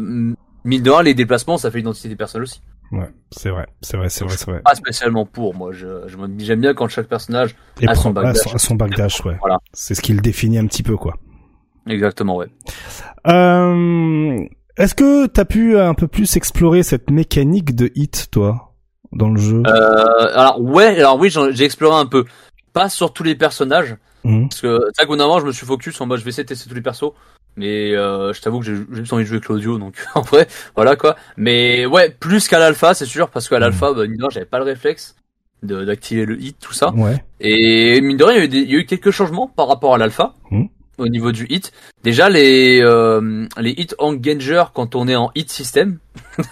mine 0.63 0.81
de 0.81 0.89
rien 0.89 1.03
les 1.03 1.13
déplacements 1.13 1.57
ça 1.57 1.71
fait 1.71 1.79
l'identité 1.79 2.09
des 2.09 2.15
personnages 2.15 2.49
aussi 2.49 2.61
Ouais, 2.93 3.09
c'est 3.31 3.49
vrai, 3.49 3.65
c'est 3.81 3.97
vrai, 3.97 4.09
c'est 4.09 4.23
vrai, 4.23 4.35
c'est 4.37 4.51
vrai. 4.51 4.61
pas 4.61 4.75
spécialement 4.75 5.25
pour 5.25 5.55
moi 5.55 5.71
je, 5.73 6.07
je 6.07 6.15
me 6.15 6.27
dis 6.27 6.45
j'aime 6.45 6.61
bien 6.61 6.73
quand 6.75 6.87
chaque 6.87 7.07
personnage 7.07 7.55
Et 7.81 7.87
à 7.87 7.95
son 7.95 8.11
backdash. 8.11 8.53
à 8.53 8.57
son, 8.59 8.75
backdash, 8.75 9.25
ouais. 9.25 9.35
Voilà. 9.39 9.57
C'est 9.73 9.95
ce 9.95 10.01
qui 10.01 10.13
le 10.13 10.21
définit 10.21 10.59
un 10.59 10.67
petit 10.67 10.83
peu, 10.83 10.95
quoi. 10.95 11.15
exactement 11.87 12.35
ouais 12.37 12.47
Euh, 13.27 14.37
Est-ce 14.77 14.95
que 14.95 15.25
t'as 15.25 15.45
pu 15.45 15.77
un 15.77 15.93
peu 15.95 16.07
plus 16.07 16.35
explorer 16.37 16.83
cette 16.83 17.09
mécanique 17.09 17.75
de 17.75 17.91
hit, 17.95 18.27
toi, 18.31 18.73
dans 19.11 19.29
le 19.29 19.39
jeu? 19.39 19.63
Euh, 19.65 20.37
alors 20.37 20.61
ouais 20.61 20.99
alors 20.99 21.19
oui 21.19 21.31
j'ai 21.51 21.63
exploré 21.65 21.95
un 21.99 22.05
peu 22.05 22.25
pas 22.73 22.89
sur 22.89 23.11
tous 23.13 23.23
les 23.23 23.35
personnages 23.35 23.97
Hmm. 24.25 24.47
parce 24.47 24.61
que 24.61 24.79
moment 25.17 25.41
je 25.41 25.45
me 25.45 25.51
suis 25.51 25.65
focus 25.65 25.99
en 25.99 26.05
mode 26.05 26.17
je 26.19 26.23
vais 26.23 26.29
essayer 26.29 26.45
de 26.45 26.47
tester 26.47 26.69
tous 26.69 26.75
les 26.75 26.81
persos 26.81 27.11
mais 27.55 27.93
euh, 27.95 28.33
je 28.33 28.41
t'avoue 28.41 28.59
que 28.59 28.65
j'ai 28.65 28.75
juste 28.91 29.13
envie 29.13 29.23
de 29.23 29.27
jouer 29.29 29.39
Claudio 29.39 29.77
donc 29.77 29.95
en 30.15 30.21
vrai 30.21 30.47
voilà 30.75 30.95
quoi 30.95 31.15
mais 31.37 31.85
ouais 31.85 32.09
plus 32.09 32.47
qu'à 32.47 32.59
l'alpha 32.59 32.93
c'est 32.93 33.05
sûr 33.05 33.29
parce 33.29 33.47
qu'à 33.49 33.59
l'alpha 33.59 33.93
bah, 33.93 34.03
mine 34.07 34.17
de 34.17 34.21
rien, 34.23 34.29
j'avais 34.31 34.45
pas 34.45 34.57
le 34.59 34.65
réflexe 34.65 35.15
d'activer 35.61 36.25
le 36.25 36.41
hit 36.41 36.57
tout 36.59 36.73
ça 36.73 36.91
Ouais. 36.93 37.23
et 37.39 38.01
mine 38.01 38.17
de 38.17 38.23
rien 38.23 38.35
il 38.35 38.39
y, 38.39 38.41
a 38.41 38.45
eu 38.45 38.47
des- 38.49 38.57
il 38.59 38.71
y 38.71 38.75
a 38.75 38.79
eu 38.79 38.85
quelques 38.85 39.11
changements 39.11 39.47
par 39.47 39.67
rapport 39.67 39.93
à 39.95 39.97
l'alpha 39.97 40.33
Hmm. 40.51 40.65
au 40.97 41.07
niveau 41.07 41.31
du 41.31 41.45
hit 41.49 41.71
déjà 42.03 42.27
les 42.29 42.81
euh, 42.83 43.47
les 43.59 43.71
hit 43.71 43.95
engager 43.99 44.63
quand 44.73 44.95
on 44.95 45.07
est 45.07 45.15
en 45.15 45.31
hit 45.35 45.49
system 45.51 45.99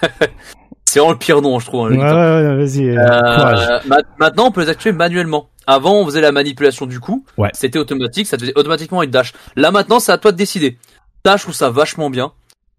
c'est 0.85 0.99
vraiment 0.99 1.13
le 1.13 1.17
pire 1.19 1.41
nom 1.41 1.59
je 1.59 1.65
trouve 1.65 1.87
hein, 1.87 1.95
Ouais, 1.95 1.97
ouais, 2.03 2.55
vas-y, 2.57 2.89
euh, 2.89 2.99
euh, 2.99 3.79
ma- 3.87 3.97
maintenant, 4.19 4.47
on 4.47 4.51
peut 4.51 4.61
les 4.61 4.69
activer 4.69 4.91
manuellement. 4.91 5.47
Avant, 5.67 5.93
on 5.95 6.05
faisait 6.05 6.19
la 6.21 6.31
manipulation 6.33 6.85
du 6.85 6.99
coup. 6.99 7.23
Ouais. 7.37 7.49
C'était 7.53 7.79
automatique, 7.79 8.27
ça 8.27 8.37
faisait 8.37 8.51
automatiquement 8.57 9.01
une 9.03 9.11
dash. 9.11 9.31
Là, 9.55 9.71
maintenant, 9.71 9.99
c'est 10.01 10.11
à 10.11 10.17
toi 10.17 10.31
de 10.33 10.37
décider. 10.37 10.77
Dash, 11.23 11.41
je 11.41 11.45
trouve 11.45 11.55
ça 11.55 11.69
vachement 11.69 12.09
bien. 12.09 12.33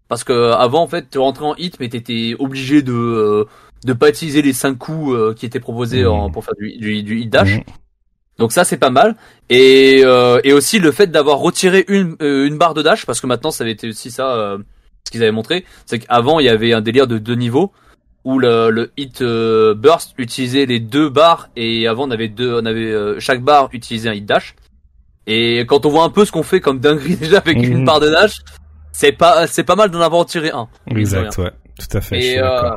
Parce 0.09 0.23
que 0.23 0.33
euh, 0.33 0.55
avant, 0.55 0.83
en 0.83 0.87
fait, 0.87 1.09
tu 1.09 1.17
rentrais 1.17 1.45
en 1.45 1.55
hit, 1.55 1.79
mais 1.79 1.89
t'étais 1.89 2.35
obligé 2.37 2.81
de 2.81 2.93
euh, 2.93 3.45
de 3.85 3.93
pas 3.93 4.09
utiliser 4.09 4.41
les 4.41 4.53
5 4.53 4.77
coups 4.77 5.13
euh, 5.13 5.33
qui 5.33 5.45
étaient 5.45 5.59
proposés 5.59 6.05
en, 6.05 6.29
pour 6.29 6.43
faire 6.45 6.53
du, 6.59 6.77
du, 6.77 7.03
du 7.03 7.19
hit 7.19 7.29
dash. 7.29 7.57
Mhm. 7.57 7.63
Donc 8.37 8.51
ça, 8.51 8.63
c'est 8.63 8.77
pas 8.77 8.89
mal. 8.89 9.15
Et, 9.49 10.01
euh, 10.03 10.39
et 10.43 10.53
aussi 10.53 10.79
le 10.79 10.91
fait 10.91 11.07
d'avoir 11.07 11.39
retiré 11.39 11.85
une, 11.87 12.15
euh, 12.21 12.47
une 12.47 12.57
barre 12.57 12.73
de 12.73 12.81
dash, 12.81 13.05
parce 13.05 13.21
que 13.21 13.27
maintenant, 13.27 13.51
ça 13.51 13.63
avait 13.63 13.73
été 13.73 13.87
aussi 13.89 14.11
ça, 14.11 14.35
euh, 14.35 14.57
ce 15.05 15.11
qu'ils 15.11 15.21
avaient 15.21 15.31
montré, 15.31 15.65
c'est 15.85 15.99
qu'avant, 15.99 16.39
il 16.39 16.45
y 16.45 16.49
avait 16.49 16.73
un 16.73 16.81
délire 16.81 17.07
de 17.07 17.17
deux 17.17 17.35
niveaux 17.35 17.71
où 18.23 18.39
le, 18.39 18.69
le 18.69 18.91
hit 18.97 19.21
burst 19.21 20.13
utilisait 20.17 20.65
les 20.65 20.79
deux 20.79 21.09
barres 21.09 21.49
et 21.55 21.87
avant 21.87 22.07
on 22.07 22.11
avait 22.11 22.29
deux 22.29 22.53
on 22.53 22.65
avait 22.65 22.91
euh, 22.91 23.19
chaque 23.19 23.41
barre 23.41 23.67
utilisait 23.73 24.09
un 24.09 24.13
hit 24.13 24.25
dash 24.25 24.55
et 25.27 25.59
quand 25.67 25.85
on 25.85 25.89
voit 25.89 26.03
un 26.03 26.09
peu 26.09 26.25
ce 26.25 26.31
qu'on 26.31 26.43
fait 26.43 26.59
comme 26.61 26.79
dinguerie 26.79 27.15
déjà 27.19 27.37
avec 27.37 27.57
Mhm. 27.57 27.63
une 27.71 27.85
barre 27.85 27.99
de 27.99 28.09
dash 28.09 28.37
c'est 28.91 29.11
pas 29.11 29.47
c'est 29.47 29.63
pas 29.63 29.75
mal 29.75 29.89
d'en 29.89 30.01
avoir 30.01 30.25
tiré 30.25 30.51
un. 30.51 30.67
Exact, 30.87 31.37
ouais. 31.37 31.51
Tout 31.79 31.97
à 31.97 32.01
fait, 32.01 32.19
et 32.23 32.39
euh, 32.39 32.71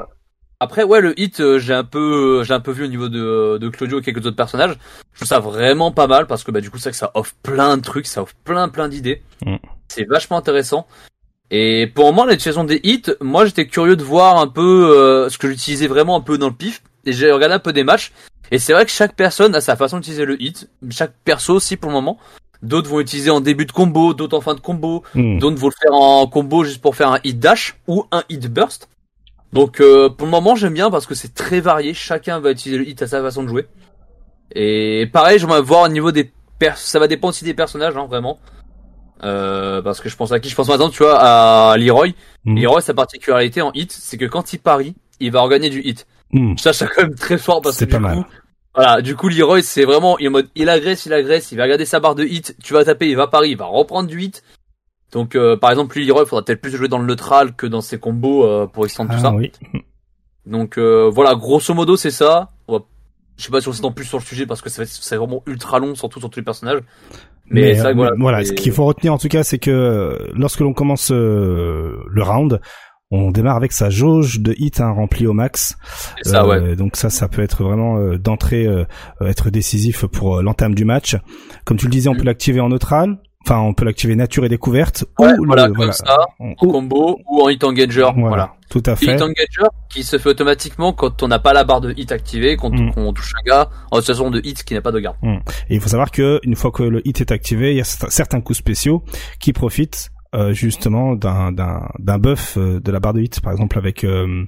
après 0.61 0.83
ouais 0.85 1.03
le 1.03 1.19
hit 1.21 1.41
euh, 1.41 1.59
j'ai 1.59 1.75
un 1.75 1.85
peu 1.85 2.43
j'ai 2.45 2.55
un 2.55 2.61
peu 2.61 2.71
vu 2.73 2.85
au 2.85 2.89
niveau 2.89 3.09
de, 3.11 3.59
de 3.59 3.69
Claudio 3.69 4.01
et 4.01 4.03
quelques 4.03 4.25
autres 4.25 4.37
personnages. 4.37 4.77
Je 5.13 5.19
trouve 5.19 5.29
ça 5.29 5.39
vraiment 5.41 5.93
pas 5.93 6.07
mal 6.07 6.27
parce 6.27 6.45
que 6.45 6.51
bah 6.51 6.61
du 6.63 6.71
coup 6.71 6.79
c'est 6.79 6.85
vrai 6.85 6.91
que 6.93 6.97
ça 6.97 7.11
offre 7.15 7.35
plein 7.43 7.77
de 7.77 7.83
trucs 7.83 8.07
ça 8.07 8.23
offre 8.23 8.35
plein 8.45 8.69
plein 8.69 8.89
d'idées. 8.89 9.23
Mm. 9.45 9.57
c'est 9.89 10.05
vachement 10.09 10.39
intéressant. 10.39 10.87
Et 11.51 11.87
pour 11.95 12.13
moi 12.15 12.25
l'utilisation 12.27 12.65
des 12.65 12.81
hits 12.83 13.03
moi 13.21 13.45
j'étais 13.45 13.67
curieux 13.67 13.97
de 13.97 14.03
voir 14.03 14.39
un 14.39 14.49
peu 14.49 14.95
euh, 14.97 15.29
ce 15.29 15.37
que 15.39 15.49
j'utilisais 15.49 15.87
vraiment 15.89 16.17
un 16.17 16.21
peu 16.23 16.39
dans 16.39 16.49
le 16.49 16.55
pif 16.55 16.83
et 17.07 17.13
j'ai 17.13 17.31
regardé 17.33 17.55
un 17.55 17.61
peu 17.61 17.73
des 17.73 17.85
matchs 17.85 18.13
et 18.51 18.59
c'est 18.59 18.73
vrai 18.73 18.85
que 18.85 18.91
chaque 18.91 19.15
personne 19.15 19.55
a 19.55 19.61
sa 19.61 19.77
façon 19.77 19.97
d'utiliser 19.97 20.25
le 20.25 20.41
hit 20.41 20.69
chaque 20.91 21.15
perso 21.25 21.55
aussi 21.55 21.77
pour 21.77 21.91
le 21.91 21.95
moment 21.95 22.19
d'autres 22.63 22.89
vont 22.89 23.01
utiliser 23.01 23.31
en 23.31 23.41
début 23.41 23.67
de 23.67 23.73
combo 23.73 24.15
d'autres 24.15 24.37
en 24.37 24.41
fin 24.41 24.55
de 24.55 24.61
combo 24.61 25.03
Hmm. 25.15 25.39
D'autres 25.39 25.57
vont 25.57 25.69
le 25.69 25.75
faire 25.81 25.95
en 25.95 26.27
combo 26.27 26.65
juste 26.65 26.81
pour 26.83 26.95
faire 26.95 27.11
un 27.11 27.21
hit 27.25 27.39
dash 27.39 27.77
ou 27.87 28.05
un 28.13 28.23
hit 28.29 28.47
burst. 28.53 28.89
Donc 29.53 29.81
euh, 29.81 30.09
pour 30.09 30.27
le 30.27 30.31
moment 30.31 30.55
j'aime 30.55 30.75
bien 30.75 30.91
parce 30.91 31.07
que 31.07 31.15
c'est 31.15 31.35
très 31.35 31.61
varié, 31.61 31.95
chacun 31.95 32.41
va 32.41 32.51
utiliser 32.51 32.79
le 32.79 32.89
hit 32.89 33.01
à 33.03 33.07
sa 33.07 33.23
façon 33.23 33.43
de 33.43 33.49
jouer. 33.49 33.67
Et 34.55 35.09
pareil, 35.13 35.39
je 35.39 35.47
vais 35.47 35.61
voir 35.61 35.83
au 35.83 35.89
niveau 35.89 36.13
des 36.13 36.31
pers 36.59 36.77
ça 36.77 36.99
va 36.99 37.09
dépendre 37.09 37.31
aussi 37.31 37.45
des 37.45 37.55
personnages 37.55 37.97
hein, 37.97 38.07
vraiment. 38.07 38.39
Euh, 39.25 39.81
parce 39.81 40.01
que 40.01 40.11
je 40.11 40.17
pense 40.17 40.33
à 40.33 40.41
qui? 40.41 40.51
Je 40.51 40.55
pense 40.55 40.69
maintenant 40.69 40.91
tu 40.91 41.03
vois 41.03 41.19
à 41.19 41.77
Leroy. 41.77 42.09
Hmm. 42.45 42.57
Leroy 42.57 42.81
sa 42.83 42.95
particularité 42.95 43.63
en 43.63 43.73
hit, 43.73 43.93
c'est 43.93 44.19
que 44.19 44.27
quand 44.27 44.53
il 44.53 44.59
parie, 44.59 44.95
il 45.21 45.31
va 45.31 45.41
regagner 45.41 45.71
du 45.71 45.81
hit. 45.81 46.07
Hmm. 46.33 46.57
Ça 46.57 46.73
c'est 46.73 46.87
quand 46.89 47.03
même 47.03 47.15
très 47.15 47.39
fort 47.39 47.61
parce 47.63 47.77
que 47.77 47.79
C'est 47.81 47.87
du 47.87 47.93
pas 47.93 47.99
coup, 47.99 48.05
mal. 48.05 48.25
voilà, 48.75 49.01
du 49.03 49.15
coup 49.17 49.29
Leroy 49.29 49.63
c'est 49.63 49.85
vraiment 49.85 50.19
il 50.19 50.25
est 50.25 50.29
en 50.29 50.33
mode 50.33 50.49
il 50.55 50.69
agresse, 50.69 51.07
il 51.07 51.13
agresse, 51.13 51.53
il 51.53 51.57
va 51.59 51.65
regarder 51.65 51.85
sa 51.85 52.01
barre 52.01 52.15
de 52.15 52.25
hit, 52.25 52.57
tu 52.63 52.73
vas 52.73 52.85
taper, 52.85 53.09
il 53.09 53.17
va 53.17 53.27
parier, 53.29 53.53
il 53.53 53.57
va 53.59 53.67
reprendre 53.67 54.09
du 54.09 54.21
hit. 54.23 54.43
Donc 55.13 55.37
euh, 55.37 55.57
par 55.57 55.71
exemple 55.71 55.97
lui 55.97 56.05
Leroy 56.07 56.23
il 56.25 56.29
faudra 56.29 56.45
peut-être 56.45 56.61
plus 56.61 56.77
jouer 56.77 56.89
dans 56.89 56.99
le 56.99 57.07
neutral 57.07 57.55
que 57.55 57.67
dans 57.67 57.81
ses 57.81 57.99
combos 57.99 58.45
euh, 58.45 58.67
pour 58.67 58.85
extendre 58.85 59.11
tout 59.11 59.17
Ah 59.21 59.23
ça. 59.23 59.33
oui. 59.33 59.53
Donc 60.47 60.79
euh, 60.79 61.11
voilà, 61.13 61.35
grosso 61.35 61.73
modo 61.75 61.97
c'est 61.97 62.11
ça. 62.11 62.51
On 62.69 62.79
va- 62.79 62.85
Je 63.37 63.45
sais 63.45 63.51
pas 63.51 63.61
si 63.61 63.69
on 63.69 63.73
s'étend 63.73 63.93
plus 63.93 64.05
sur 64.05 64.19
le 64.19 64.25
sujet 64.25 64.47
parce 64.47 64.63
que 64.63 64.69
c'est 64.71 65.17
vraiment 65.17 65.43
ultra 65.47 65.79
long 65.79 65.95
surtout 65.95 66.21
sur 66.21 66.31
tous 66.31 66.41
les 66.41 66.45
personnages. 66.45 66.81
Mais, 67.49 67.79
euh, 67.81 67.95
voilà. 68.19 68.45
ce 68.45 68.53
qu'il 68.53 68.73
faut 68.73 68.85
retenir 68.85 69.13
en 69.13 69.19
tout 69.19 69.29
cas, 69.29 69.45
c'est 69.45 69.59
que 69.59 69.71
euh, 69.71 70.19
lorsque 70.35 70.59
l'on 70.61 70.73
commence 70.73 71.13
euh, 71.13 71.97
le 72.09 72.23
round, 72.25 72.61
on 73.11 73.31
démarre 73.31 73.57
avec 73.57 73.73
sa 73.73 73.89
jauge 73.91 74.41
de 74.41 74.55
hit 74.59 74.81
hein, 74.81 74.91
remplie 74.91 75.27
au 75.27 75.33
max. 75.33 75.77
Ça, 76.23 76.47
ouais. 76.47 76.57
Euh, 76.57 76.75
donc 76.77 76.97
ça, 76.97 77.09
ça 77.11 77.29
peut 77.29 77.43
être 77.43 77.63
vraiment 77.63 77.99
euh, 77.99 78.19
d'entrée 78.19 78.67
euh, 78.67 78.85
être 79.25 79.51
décisif 79.51 80.07
pour 80.07 80.43
l'entame 80.43 80.75
du 80.75 80.85
match. 80.85 81.17
Comme 81.65 81.77
tu 81.77 81.87
le 81.87 81.93
disais, 81.93 82.09
on 82.09 82.15
Mm. 82.15 82.19
peut 82.19 82.25
l'activer 82.25 82.61
en 82.61 82.69
neutral. 82.69 83.19
Enfin, 83.49 83.61
on 83.61 83.75
peut 83.75 83.85
l'activer 83.85 84.17
nature 84.17 84.45
et 84.45 84.49
découverte. 84.49 85.05
Ouais, 85.21 85.33
ou 85.39 85.47
voilà, 85.47 85.69
le- 85.69 85.75
comme 85.75 85.93
ça, 85.93 86.17
en 86.41 86.55
combo 86.55 87.21
ou 87.31 87.43
en 87.43 87.49
hit 87.49 87.63
engager. 87.63 88.01
voilà, 88.01 88.15
Voilà. 88.29 88.53
tout 88.71 88.83
à 88.87 88.97
fait. 88.97 89.15
Hit 89.15 89.23
engager 89.23 89.69
qui 89.89 90.03
se 90.03 90.19
fait 90.19 90.31
automatiquement 90.31 90.93
quand 90.93 91.23
on 91.23 91.29
n'a 91.29 91.39
pas 91.39 91.53
la 91.53 91.63
barre 91.63 91.81
de 91.81 91.95
hit 91.97 92.11
activée, 92.11 92.57
quand 92.57 92.73
Mm. 92.73 92.91
on 92.97 93.13
touche 93.13 93.35
un 93.41 93.49
gars 93.49 93.71
en 93.93 94.01
situation 94.01 94.33
de 94.33 94.41
hit 94.43 94.65
qui 94.65 94.75
n'a 94.75 94.81
pas 94.81 94.91
de 94.91 94.99
garde. 94.99 95.17
Et 95.71 95.77
il 95.77 95.81
faut 95.81 95.89
savoir 95.89 96.11
que 96.11 96.41
une 96.43 96.57
fois 96.57 96.73
que 96.73 96.83
le 96.83 97.07
hit 97.07 97.21
est 97.21 97.31
activé, 97.31 97.71
il 97.71 97.77
y 97.77 97.81
a 97.81 97.85
certains 97.85 98.41
coups 98.41 98.59
spéciaux 98.59 99.05
qui 99.39 99.53
profitent 99.53 100.11
euh, 100.35 100.53
justement 100.53 101.15
d'un 101.15 101.53
d'un 101.53 101.89
d'un 101.99 102.19
buff 102.19 102.57
euh, 102.59 102.81
de 102.81 102.91
la 102.93 103.01
barre 103.01 103.15
de 103.15 103.21
hit, 103.21 103.41
par 103.41 103.53
exemple 103.53 103.79
avec 103.79 104.05
euh, 104.05 104.45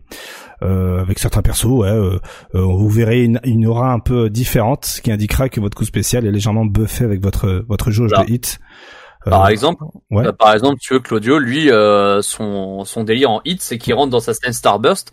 euh, 0.63 1.01
avec 1.01 1.19
certains 1.19 1.43
persos. 1.43 1.65
Ouais, 1.67 2.19
vous 2.55 2.89
verrez 2.89 3.23
une, 3.25 3.41
une 3.45 3.67
aura 3.67 3.93
un 3.93 4.01
peu 4.01 4.29
différente, 4.31 4.85
ce 4.87 5.01
qui 5.01 5.13
indiquera 5.13 5.49
que 5.49 5.61
votre 5.61 5.77
coup 5.77 5.85
spécial 5.85 6.27
est 6.27 6.33
légèrement 6.33 6.65
buffé 6.67 7.05
avec 7.05 7.23
votre 7.23 7.65
votre 7.69 7.91
jauge 7.91 8.11
de 8.11 8.33
hit. 8.33 8.59
Euh, 9.27 9.31
Par 9.31 9.49
exemple, 9.49 9.83
ouais. 10.11 10.33
par 10.33 10.55
exemple, 10.55 10.79
tu 10.81 10.95
veux 10.95 11.01
Claudio, 11.01 11.39
lui, 11.39 11.71
euh, 11.71 12.23
son 12.23 12.85
son 12.85 13.05
délire 13.05 13.31
en 13.31 13.41
hit, 13.45 13.61
c'est 13.61 13.77
qu'il 13.79 13.95
rentre 13.95 14.11
dans 14.11 14.21
sa 14.21 14.33
scène 14.35 14.53
Starburst. 14.53 15.13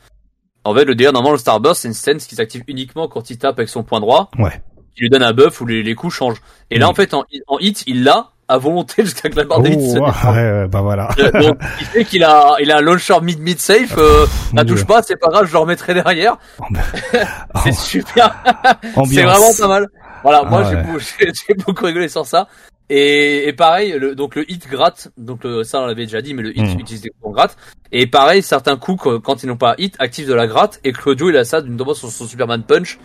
En 0.63 0.73
fait, 0.73 0.85
le 0.85 0.95
délire 0.95 1.11
normalement 1.13 1.33
le 1.33 1.39
Starburst, 1.39 1.81
c'est 1.81 1.87
une 1.87 1.93
scène 1.93 2.17
qui 2.17 2.35
s'active 2.35 2.63
uniquement 2.67 3.07
quand 3.07 3.29
il 3.29 3.37
tape 3.37 3.57
avec 3.59 3.69
son 3.69 3.83
point 3.83 3.99
droit, 3.99 4.29
Ouais. 4.39 4.61
qui 4.95 5.01
lui 5.01 5.09
donne 5.09 5.23
un 5.23 5.33
buff 5.33 5.59
où 5.61 5.65
les, 5.65 5.83
les 5.83 5.95
coups 5.95 6.13
changent. 6.13 6.41
Et 6.71 6.79
là, 6.79 6.85
Mm. 6.87 6.89
en 6.89 6.93
fait, 6.93 7.13
en, 7.13 7.23
en 7.47 7.59
hit, 7.59 7.83
il 7.87 8.03
l'a 8.03 8.29
à 8.47 8.57
volonté 8.57 9.03
jusqu'à 9.03 9.29
que 9.29 9.35
la 9.37 9.43
barre 9.43 9.59
Oh, 9.59 9.63
de 9.63 9.69
hit 9.69 9.97
ouais, 9.99 10.67
bah 10.67 10.81
voilà. 10.81 11.09
Euh, 11.19 11.31
Donc, 11.41 11.57
il 11.79 11.85
fait 11.87 12.05
qu'il 12.05 12.23
a, 12.23 12.55
il 12.59 12.71
a 12.71 12.77
un 12.77 12.81
launcher 12.81 13.19
mid 13.21 13.39
mid 13.39 13.59
safe. 13.59 13.95
Euh, 13.97 14.25
Mon 14.53 14.57
la 14.57 14.65
touche 14.65 14.77
Dieu. 14.77 14.85
pas, 14.85 15.01
c'est 15.01 15.15
pas 15.19 15.29
grave, 15.29 15.45
je 15.47 15.53
le 15.53 15.57
remettrai 15.59 15.93
derrière. 15.93 16.37
C'est 17.63 17.73
super. 17.73 18.35
C'est 19.09 19.23
vraiment 19.23 19.53
pas 19.57 19.67
mal. 19.67 19.87
Voilà, 20.23 20.41
Ah 20.45 20.49
moi 20.49 20.63
j'ai 20.63 20.75
ouais. 20.75 21.31
j'ai 21.47 21.53
beaucoup 21.55 21.85
rigolé 21.85 22.07
sur 22.09 22.25
ça. 22.25 22.47
Et, 22.89 23.47
et 23.47 23.53
pareil, 23.53 23.95
le, 23.97 24.13
donc 24.13 24.35
le 24.35 24.49
hit 24.51 24.67
gratte, 24.69 25.09
donc 25.17 25.43
le- 25.43 25.63
ça 25.63 25.79
on 25.81 25.87
l'avait 25.87 26.05
déjà 26.05 26.21
dit, 26.21 26.35
mais 26.35 26.43
le 26.43 26.55
hit 26.55 26.75
Mm. 26.75 26.79
utilise 26.79 27.01
des 27.01 27.09
coups 27.09 27.25
en 27.25 27.31
gratte. 27.31 27.57
Et 27.91 28.05
pareil, 28.05 28.43
certains 28.43 28.77
coups 28.77 29.07
quand 29.23 29.41
ils 29.43 29.47
n'ont 29.47 29.57
pas 29.57 29.73
hit 29.79 29.95
activent 29.99 30.27
de 30.27 30.33
la 30.35 30.45
gratte. 30.47 30.79
Et 30.83 30.91
Claudio 30.91 31.29
il 31.29 31.37
a 31.37 31.45
ça 31.45 31.61
notamment 31.61 31.93
sur 31.95 32.09
son 32.11 32.25
Superman 32.25 32.61
Punch 32.63 32.99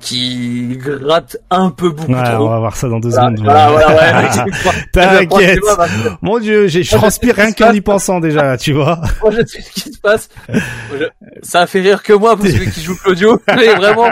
qui 0.00 0.78
gratte 0.78 1.36
un 1.50 1.70
peu 1.70 1.90
beaucoup 1.90 2.12
Ouais, 2.12 2.22
trop. 2.34 2.46
on 2.46 2.50
va 2.50 2.58
voir 2.58 2.74
ça 2.76 2.88
dans 2.88 2.98
deux 3.00 3.10
Voilà, 3.10 3.28
secondes. 3.36 3.44
voilà, 3.44 3.70
voilà, 3.70 3.94
ouais. 3.96 4.26
effectivement. 4.26 4.72
T'inquiète. 4.92 5.58
Parce 5.76 5.90
que 5.90 6.08
Mon 6.22 6.38
dieu, 6.38 6.66
je 6.68 6.90
transpire 6.96 7.36
rien 7.36 7.52
qu'en 7.52 7.72
y 7.72 7.80
pensant 7.80 8.18
déjà, 8.20 8.56
tu 8.56 8.72
vois. 8.72 9.00
Moi, 9.22 9.30
je 9.32 9.46
sais 9.46 9.60
ce 9.60 9.70
qui 9.70 9.92
se 9.92 9.98
passe. 10.00 10.28
Je- 10.48 11.04
Ça 11.42 11.60
a 11.60 11.66
fait 11.66 11.80
rire 11.80 12.02
que 12.02 12.12
moi 12.12 12.36
pour 12.36 12.46
celui 12.46 12.70
qui 12.70 12.82
joue 12.82 12.96
Claudio. 12.96 13.40
Mais 13.56 13.74
vraiment, 13.74 14.08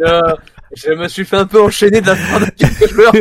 euh, 0.00 0.20
je 0.76 0.90
me 0.92 1.08
suis 1.08 1.24
fait 1.24 1.36
un 1.36 1.46
peu 1.46 1.60
enchaîner 1.62 2.00
de 2.00 2.06
la 2.06 2.14
part 2.14 2.40
de 2.40 2.46
quelques 2.50 2.88
joueurs. 2.92 3.12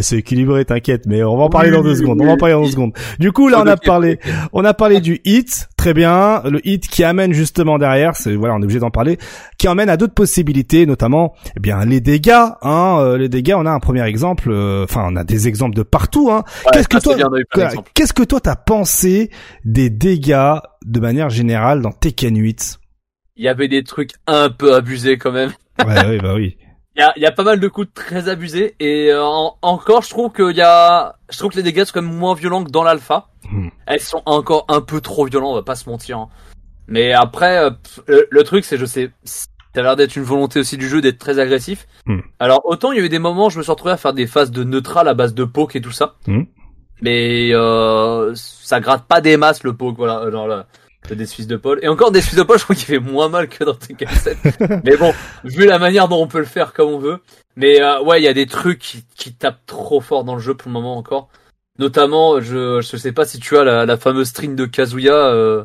C'est 0.00 0.18
équilibré, 0.18 0.64
t'inquiète. 0.64 1.04
Mais 1.06 1.22
on 1.22 1.36
va 1.36 1.44
en 1.44 1.48
parler 1.48 1.70
Oui, 1.70 1.76
dans 1.76 1.82
deux 1.82 1.94
secondes. 1.94 2.20
On 2.20 2.26
va 2.26 2.32
en 2.32 2.36
parler 2.36 2.54
dans 2.54 2.62
deux 2.62 2.70
secondes. 2.70 2.92
Du 3.18 3.32
coup, 3.32 3.48
là, 3.48 3.60
on 3.62 3.66
a 3.66 3.76
parlé, 3.76 4.18
on 4.52 4.64
a 4.64 4.74
parlé 4.74 5.00
du 5.00 5.20
hit, 5.24 5.68
très 5.76 5.94
bien. 5.94 6.42
Le 6.44 6.60
hit 6.66 6.86
qui 6.88 7.04
amène 7.04 7.32
justement 7.32 7.78
derrière, 7.78 8.16
c'est 8.16 8.34
voilà, 8.34 8.54
on 8.54 8.60
est 8.60 8.64
obligé 8.64 8.80
d'en 8.80 8.90
parler, 8.90 9.18
qui 9.58 9.68
amène 9.68 9.88
à 9.88 9.96
d'autres 9.96 10.14
possibilités, 10.14 10.86
notamment, 10.86 11.34
eh 11.56 11.60
bien, 11.60 11.84
les 11.84 12.00
dégâts. 12.00 12.32
Hein, 12.62 12.96
euh, 13.00 13.18
les 13.18 13.28
dégâts, 13.28 13.54
on 13.56 13.66
a 13.66 13.70
un 13.70 13.80
premier 13.80 14.02
exemple. 14.04 14.50
euh, 14.50 14.84
Enfin, 14.84 15.06
on 15.10 15.16
a 15.16 15.24
des 15.24 15.48
exemples 15.48 15.76
de 15.76 15.82
partout. 15.82 16.30
Hein. 16.30 16.44
Ouais, 16.66 16.72
Qu'est-ce 16.72 16.88
que 16.88 16.98
c'est 17.00 17.16
toi, 17.16 17.68
qu'est-ce 17.94 18.12
que 18.12 18.22
toi 18.22 18.40
t'as 18.40 18.56
pensé 18.56 19.30
des 19.64 19.90
dégâts 19.90 20.54
de 20.84 21.00
manière 21.00 21.30
générale 21.30 21.80
dans 21.82 21.92
Tekken 21.92 22.36
8 22.36 22.78
Il 23.36 23.44
y 23.44 23.48
avait 23.48 23.68
des 23.68 23.82
trucs 23.84 24.12
un 24.26 24.50
peu 24.50 24.74
abusés 24.74 25.16
quand 25.18 25.32
même. 25.32 25.50
Ouais, 25.84 26.06
oui, 26.08 26.18
bah 26.18 26.34
oui. 26.34 26.56
Il 26.96 27.00
y 27.00 27.02
a, 27.02 27.12
y 27.16 27.26
a 27.26 27.32
pas 27.32 27.42
mal 27.42 27.58
de 27.58 27.66
coups 27.66 27.88
très 27.92 28.28
abusés 28.28 28.76
et 28.78 29.10
euh, 29.10 29.24
en- 29.24 29.56
encore 29.62 30.02
je 30.02 30.10
trouve 30.10 30.32
qu'il 30.32 30.54
y 30.56 30.60
a, 30.62 31.16
je 31.28 31.36
trouve 31.38 31.50
que 31.50 31.56
les 31.56 31.64
dégâts 31.64 31.84
sont 31.84 31.92
quand 31.94 32.02
même 32.02 32.14
moins 32.14 32.34
violents 32.34 32.62
que 32.62 32.70
dans 32.70 32.84
l'alpha. 32.84 33.28
Hmm. 33.50 33.68
Elles 33.86 33.98
sont 34.00 34.22
encore 34.26 34.64
un 34.68 34.80
peu 34.80 35.00
trop 35.00 35.24
violents, 35.26 35.50
on 35.50 35.54
va 35.54 35.62
pas 35.64 35.74
se 35.74 35.88
mentir. 35.90 36.18
hein. 36.18 36.28
Mais 36.86 37.12
après, 37.12 37.58
euh, 37.58 37.70
le, 38.06 38.28
le 38.30 38.44
truc 38.44 38.64
c'est, 38.64 38.76
je 38.78 38.84
sais, 38.84 39.10
ça 39.24 39.46
a 39.74 39.82
l'air 39.82 39.96
d'être 39.96 40.14
une 40.14 40.22
volonté 40.22 40.60
aussi 40.60 40.76
du 40.76 40.88
jeu 40.88 41.00
d'être 41.00 41.18
très 41.18 41.40
agressif. 41.40 41.88
Hmm. 42.06 42.20
Alors 42.38 42.60
autant 42.64 42.92
il 42.92 42.98
y 42.98 43.02
a 43.02 43.04
eu 43.04 43.08
des 43.08 43.18
moments 43.18 43.46
où 43.46 43.50
je 43.50 43.58
me 43.58 43.64
suis 43.64 43.72
retrouvé 43.72 43.92
à 43.92 43.96
faire 43.96 44.12
des 44.12 44.28
phases 44.28 44.52
de 44.52 44.62
neutral 44.62 45.08
à 45.08 45.14
base 45.14 45.34
de 45.34 45.42
poke 45.44 45.74
et 45.74 45.80
tout 45.80 45.90
ça. 45.90 46.14
Hmm. 46.28 46.42
Mais 47.02 47.50
euh, 47.52 48.32
ça 48.36 48.78
gratte 48.78 49.06
pas 49.08 49.20
des 49.20 49.36
masses 49.36 49.64
le 49.64 49.72
poke, 49.74 49.96
voilà. 49.96 50.20
euh, 50.20 50.30
Genre 50.30 50.64
le 51.10 51.16
des 51.16 51.26
Suisses 51.26 51.46
de 51.46 51.56
Paul. 51.56 51.78
Et 51.82 51.88
encore 51.88 52.10
des 52.10 52.20
Suisses 52.20 52.36
de 52.38 52.42
Paul, 52.42 52.58
je 52.58 52.64
crois 52.64 52.74
qu'il 52.76 52.86
fait 52.86 52.98
moins 52.98 53.28
mal 53.28 53.48
que 53.48 53.62
dans 53.64 53.74
Tekken 53.74 54.08
7. 54.08 54.38
Mais 54.84 54.96
bon, 54.96 55.12
vu 55.44 55.66
la 55.66 55.78
manière 55.78 56.08
dont 56.08 56.22
on 56.22 56.26
peut 56.26 56.38
le 56.38 56.44
faire 56.44 56.72
comme 56.72 56.88
on 56.90 56.98
veut. 56.98 57.18
Mais 57.56 57.80
euh, 57.82 58.02
ouais, 58.02 58.20
il 58.20 58.24
y 58.24 58.28
a 58.28 58.32
des 58.34 58.46
trucs 58.46 58.78
qui, 58.78 59.04
qui 59.16 59.32
tapent 59.34 59.66
trop 59.66 60.00
fort 60.00 60.24
dans 60.24 60.34
le 60.34 60.40
jeu 60.40 60.54
pour 60.54 60.68
le 60.68 60.72
moment 60.74 60.96
encore. 60.96 61.28
Notamment, 61.78 62.40
je 62.40 62.80
je 62.80 62.96
sais 62.96 63.12
pas 63.12 63.24
si 63.24 63.38
tu 63.40 63.56
as 63.56 63.64
la, 63.64 63.84
la 63.86 63.96
fameuse 63.96 64.28
string 64.28 64.54
de 64.54 64.64
Kazuya 64.64 65.12
euh, 65.14 65.64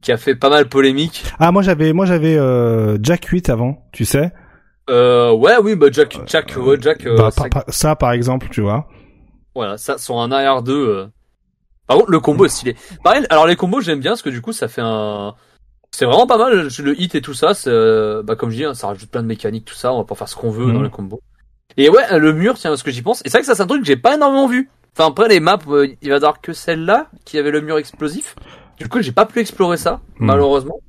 qui 0.00 0.10
a 0.10 0.16
fait 0.16 0.34
pas 0.34 0.48
mal 0.50 0.68
polémique. 0.68 1.24
Ah, 1.38 1.52
moi 1.52 1.62
j'avais, 1.62 1.92
moi 1.92 2.06
j'avais 2.06 2.36
euh, 2.36 2.96
Jack 3.02 3.26
8 3.26 3.50
avant, 3.50 3.86
tu 3.92 4.04
sais. 4.06 4.32
Euh, 4.90 5.30
ouais, 5.32 5.56
oui, 5.62 5.76
bah 5.76 5.88
Jack, 5.92 6.18
Jack, 6.26 6.54
ouais, 6.56 6.78
Jack. 6.80 7.04
euh, 7.06 7.16
Bah, 7.16 7.30
ça- 7.30 7.42
par- 7.42 7.50
par- 7.64 7.64
ça, 7.74 7.94
par 7.94 8.12
exemple, 8.12 8.48
tu 8.50 8.62
vois. 8.62 8.88
Voilà, 9.54 9.76
ça 9.76 9.98
sur 9.98 10.18
un 10.18 10.30
AR2. 10.30 11.08
Euh. 11.88 11.94
Par 11.94 11.96
contre, 11.98 12.10
le 12.10 12.20
combo 12.20 12.44
est 12.44 12.48
stylé. 12.50 12.76
Pareil, 13.02 13.26
alors 13.30 13.46
les 13.46 13.56
combos 13.56 13.80
j'aime 13.80 14.00
bien 14.00 14.12
parce 14.12 14.22
que 14.22 14.30
du 14.30 14.40
coup 14.40 14.52
ça 14.52 14.68
fait 14.68 14.82
un. 14.84 15.34
C'est 15.90 16.04
vraiment 16.04 16.26
pas 16.26 16.36
mal 16.38 16.68
le 16.78 17.00
hit 17.00 17.14
et 17.14 17.20
tout 17.22 17.34
ça. 17.34 17.52
Euh, 17.66 18.22
bah 18.22 18.36
comme 18.36 18.50
je 18.50 18.56
dis, 18.56 18.64
hein, 18.64 18.74
ça 18.74 18.88
rajoute 18.88 19.10
plein 19.10 19.22
de 19.22 19.26
mécaniques 19.26 19.64
tout 19.64 19.74
ça. 19.74 19.92
On 19.92 19.98
va 19.98 20.04
pas 20.04 20.14
faire 20.14 20.28
ce 20.28 20.36
qu'on 20.36 20.50
veut 20.50 20.72
dans 20.72 20.82
les 20.82 20.90
combos. 20.90 21.20
Et 21.76 21.88
ouais, 21.88 22.18
le 22.18 22.32
mur, 22.32 22.54
tiens, 22.58 22.70
parce 22.70 22.82
que 22.82 22.90
j'y 22.90 23.02
pense. 23.02 23.20
Et 23.20 23.28
c'est 23.30 23.38
vrai 23.38 23.40
que 23.40 23.46
ça 23.46 23.54
c'est 23.54 23.62
un 23.62 23.66
truc 23.66 23.80
que 23.82 23.86
j'ai 23.86 23.96
pas 23.96 24.14
énormément 24.16 24.46
vu. 24.46 24.70
Enfin 24.96 25.08
après 25.10 25.28
les 25.28 25.40
maps, 25.40 25.58
euh, 25.68 25.86
il 26.02 26.08
va 26.08 26.14
y 26.14 26.16
avoir 26.16 26.40
que 26.40 26.52
celle-là 26.52 27.08
qui 27.24 27.38
avait 27.38 27.50
le 27.50 27.60
mur 27.60 27.78
explosif. 27.78 28.34
Du 28.78 28.88
coup 28.88 29.00
j'ai 29.00 29.12
pas 29.12 29.26
pu 29.26 29.38
explorer 29.40 29.76
ça 29.76 30.00
Mhm. 30.18 30.26
malheureusement. 30.26 30.80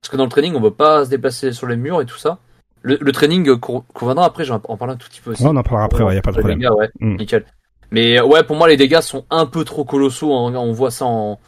Parce 0.00 0.10
que 0.10 0.16
dans 0.16 0.24
le 0.24 0.30
training 0.30 0.54
on 0.54 0.60
peut 0.60 0.70
pas 0.74 1.04
se 1.04 1.10
déplacer 1.10 1.52
sur 1.52 1.66
les 1.66 1.76
murs 1.76 2.00
et 2.00 2.06
tout 2.06 2.18
ça. 2.18 2.38
Le, 2.82 2.98
le 3.00 3.12
training 3.12 3.48
euh, 3.48 3.56
qu'on 3.56 3.84
après, 4.18 4.44
j'en 4.44 4.60
en 4.68 4.76
parle 4.76 4.90
un 4.90 4.96
tout 4.96 5.08
petit 5.08 5.20
peu 5.20 5.30
aussi. 5.30 5.42
Ouais, 5.44 5.50
on 5.52 5.56
en 5.56 5.62
parlera 5.62 5.84
après, 5.84 6.02
ouais, 6.02 6.14
y 6.16 6.18
a 6.18 6.22
pas 6.22 6.32
de 6.32 6.38
problème. 6.38 6.58
dégâts, 6.58 6.70
ouais, 6.70 6.90
Mm. 7.00 7.16
nickel. 7.16 7.44
Mais 7.92 8.18
euh, 8.18 8.24
ouais, 8.24 8.42
pour 8.42 8.56
moi, 8.56 8.68
les 8.68 8.76
dégâts 8.76 9.00
sont 9.00 9.24
un 9.30 9.46
peu 9.46 9.64
trop 9.64 9.84
colossaux. 9.84 10.34
hein. 10.34 10.52
On 10.56 10.72
voit 10.72 10.90
ça 10.90 11.04
en, 11.04 11.38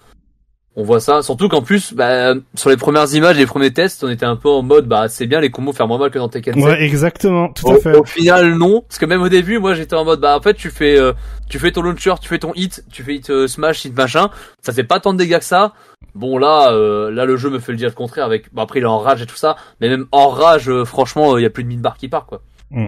on 0.76 0.82
voit 0.82 1.00
ça. 1.00 1.22
Surtout 1.22 1.48
qu'en 1.48 1.62
plus, 1.62 1.94
bah, 1.94 2.34
sur 2.54 2.68
les 2.70 2.76
premières 2.76 3.12
images, 3.14 3.36
les 3.38 3.46
premiers 3.46 3.72
tests, 3.72 4.04
on 4.04 4.10
était 4.10 4.26
un 4.26 4.36
peu 4.36 4.48
en 4.50 4.62
mode, 4.62 4.86
bah, 4.86 5.08
c'est 5.08 5.26
bien 5.26 5.40
les 5.40 5.50
combos 5.50 5.72
faire 5.72 5.88
moins 5.88 5.98
mal 5.98 6.10
que 6.10 6.18
dans 6.18 6.28
Tekken 6.28 6.54
7. 6.54 6.62
Ouais, 6.64 6.82
exactement, 6.82 7.48
tout 7.52 7.66
Au, 7.66 7.72
à 7.76 7.78
fait. 7.78 7.96
au 7.96 8.04
final, 8.04 8.54
non. 8.56 8.82
Parce 8.82 8.98
que 8.98 9.06
même 9.06 9.22
au 9.22 9.28
début, 9.28 9.58
moi, 9.58 9.74
j'étais 9.74 9.94
en 9.96 10.04
mode, 10.04 10.20
bah, 10.20 10.36
en 10.36 10.42
fait, 10.42 10.54
tu 10.54 10.70
fais, 10.70 10.98
euh, 10.98 11.12
tu 11.48 11.58
fais 11.58 11.72
ton 11.72 11.82
launcher, 11.82 12.14
tu 12.20 12.28
fais 12.28 12.38
ton 12.38 12.52
hit, 12.54 12.84
tu 12.92 13.02
fais 13.02 13.14
hit 13.14 13.30
euh, 13.30 13.46
smash, 13.48 13.84
hit 13.84 13.96
machin. 13.96 14.28
Ça 14.62 14.72
fait 14.72 14.84
pas 14.84 15.00
tant 15.00 15.12
de 15.12 15.18
dégâts 15.18 15.38
que 15.38 15.44
ça. 15.44 15.72
Bon, 16.14 16.38
là, 16.38 16.72
euh, 16.72 17.10
là, 17.10 17.24
le 17.24 17.36
jeu 17.36 17.50
me 17.50 17.58
fait 17.58 17.72
le 17.72 17.78
dire 17.78 17.88
le 17.88 17.94
contraire 17.94 18.24
avec, 18.26 18.52
bon, 18.52 18.62
après, 18.62 18.80
il 18.80 18.82
est 18.82 18.86
en 18.86 18.98
rage 18.98 19.22
et 19.22 19.26
tout 19.26 19.36
ça. 19.36 19.56
Mais 19.80 19.88
même 19.88 20.06
en 20.12 20.28
rage, 20.28 20.68
euh, 20.68 20.84
franchement, 20.84 21.38
il 21.38 21.42
y 21.42 21.46
a 21.46 21.50
plus 21.50 21.64
de 21.64 21.68
1000 21.68 21.80
barres 21.80 21.96
qui 21.96 22.08
part, 22.08 22.26
quoi. 22.26 22.42
Mm. 22.70 22.86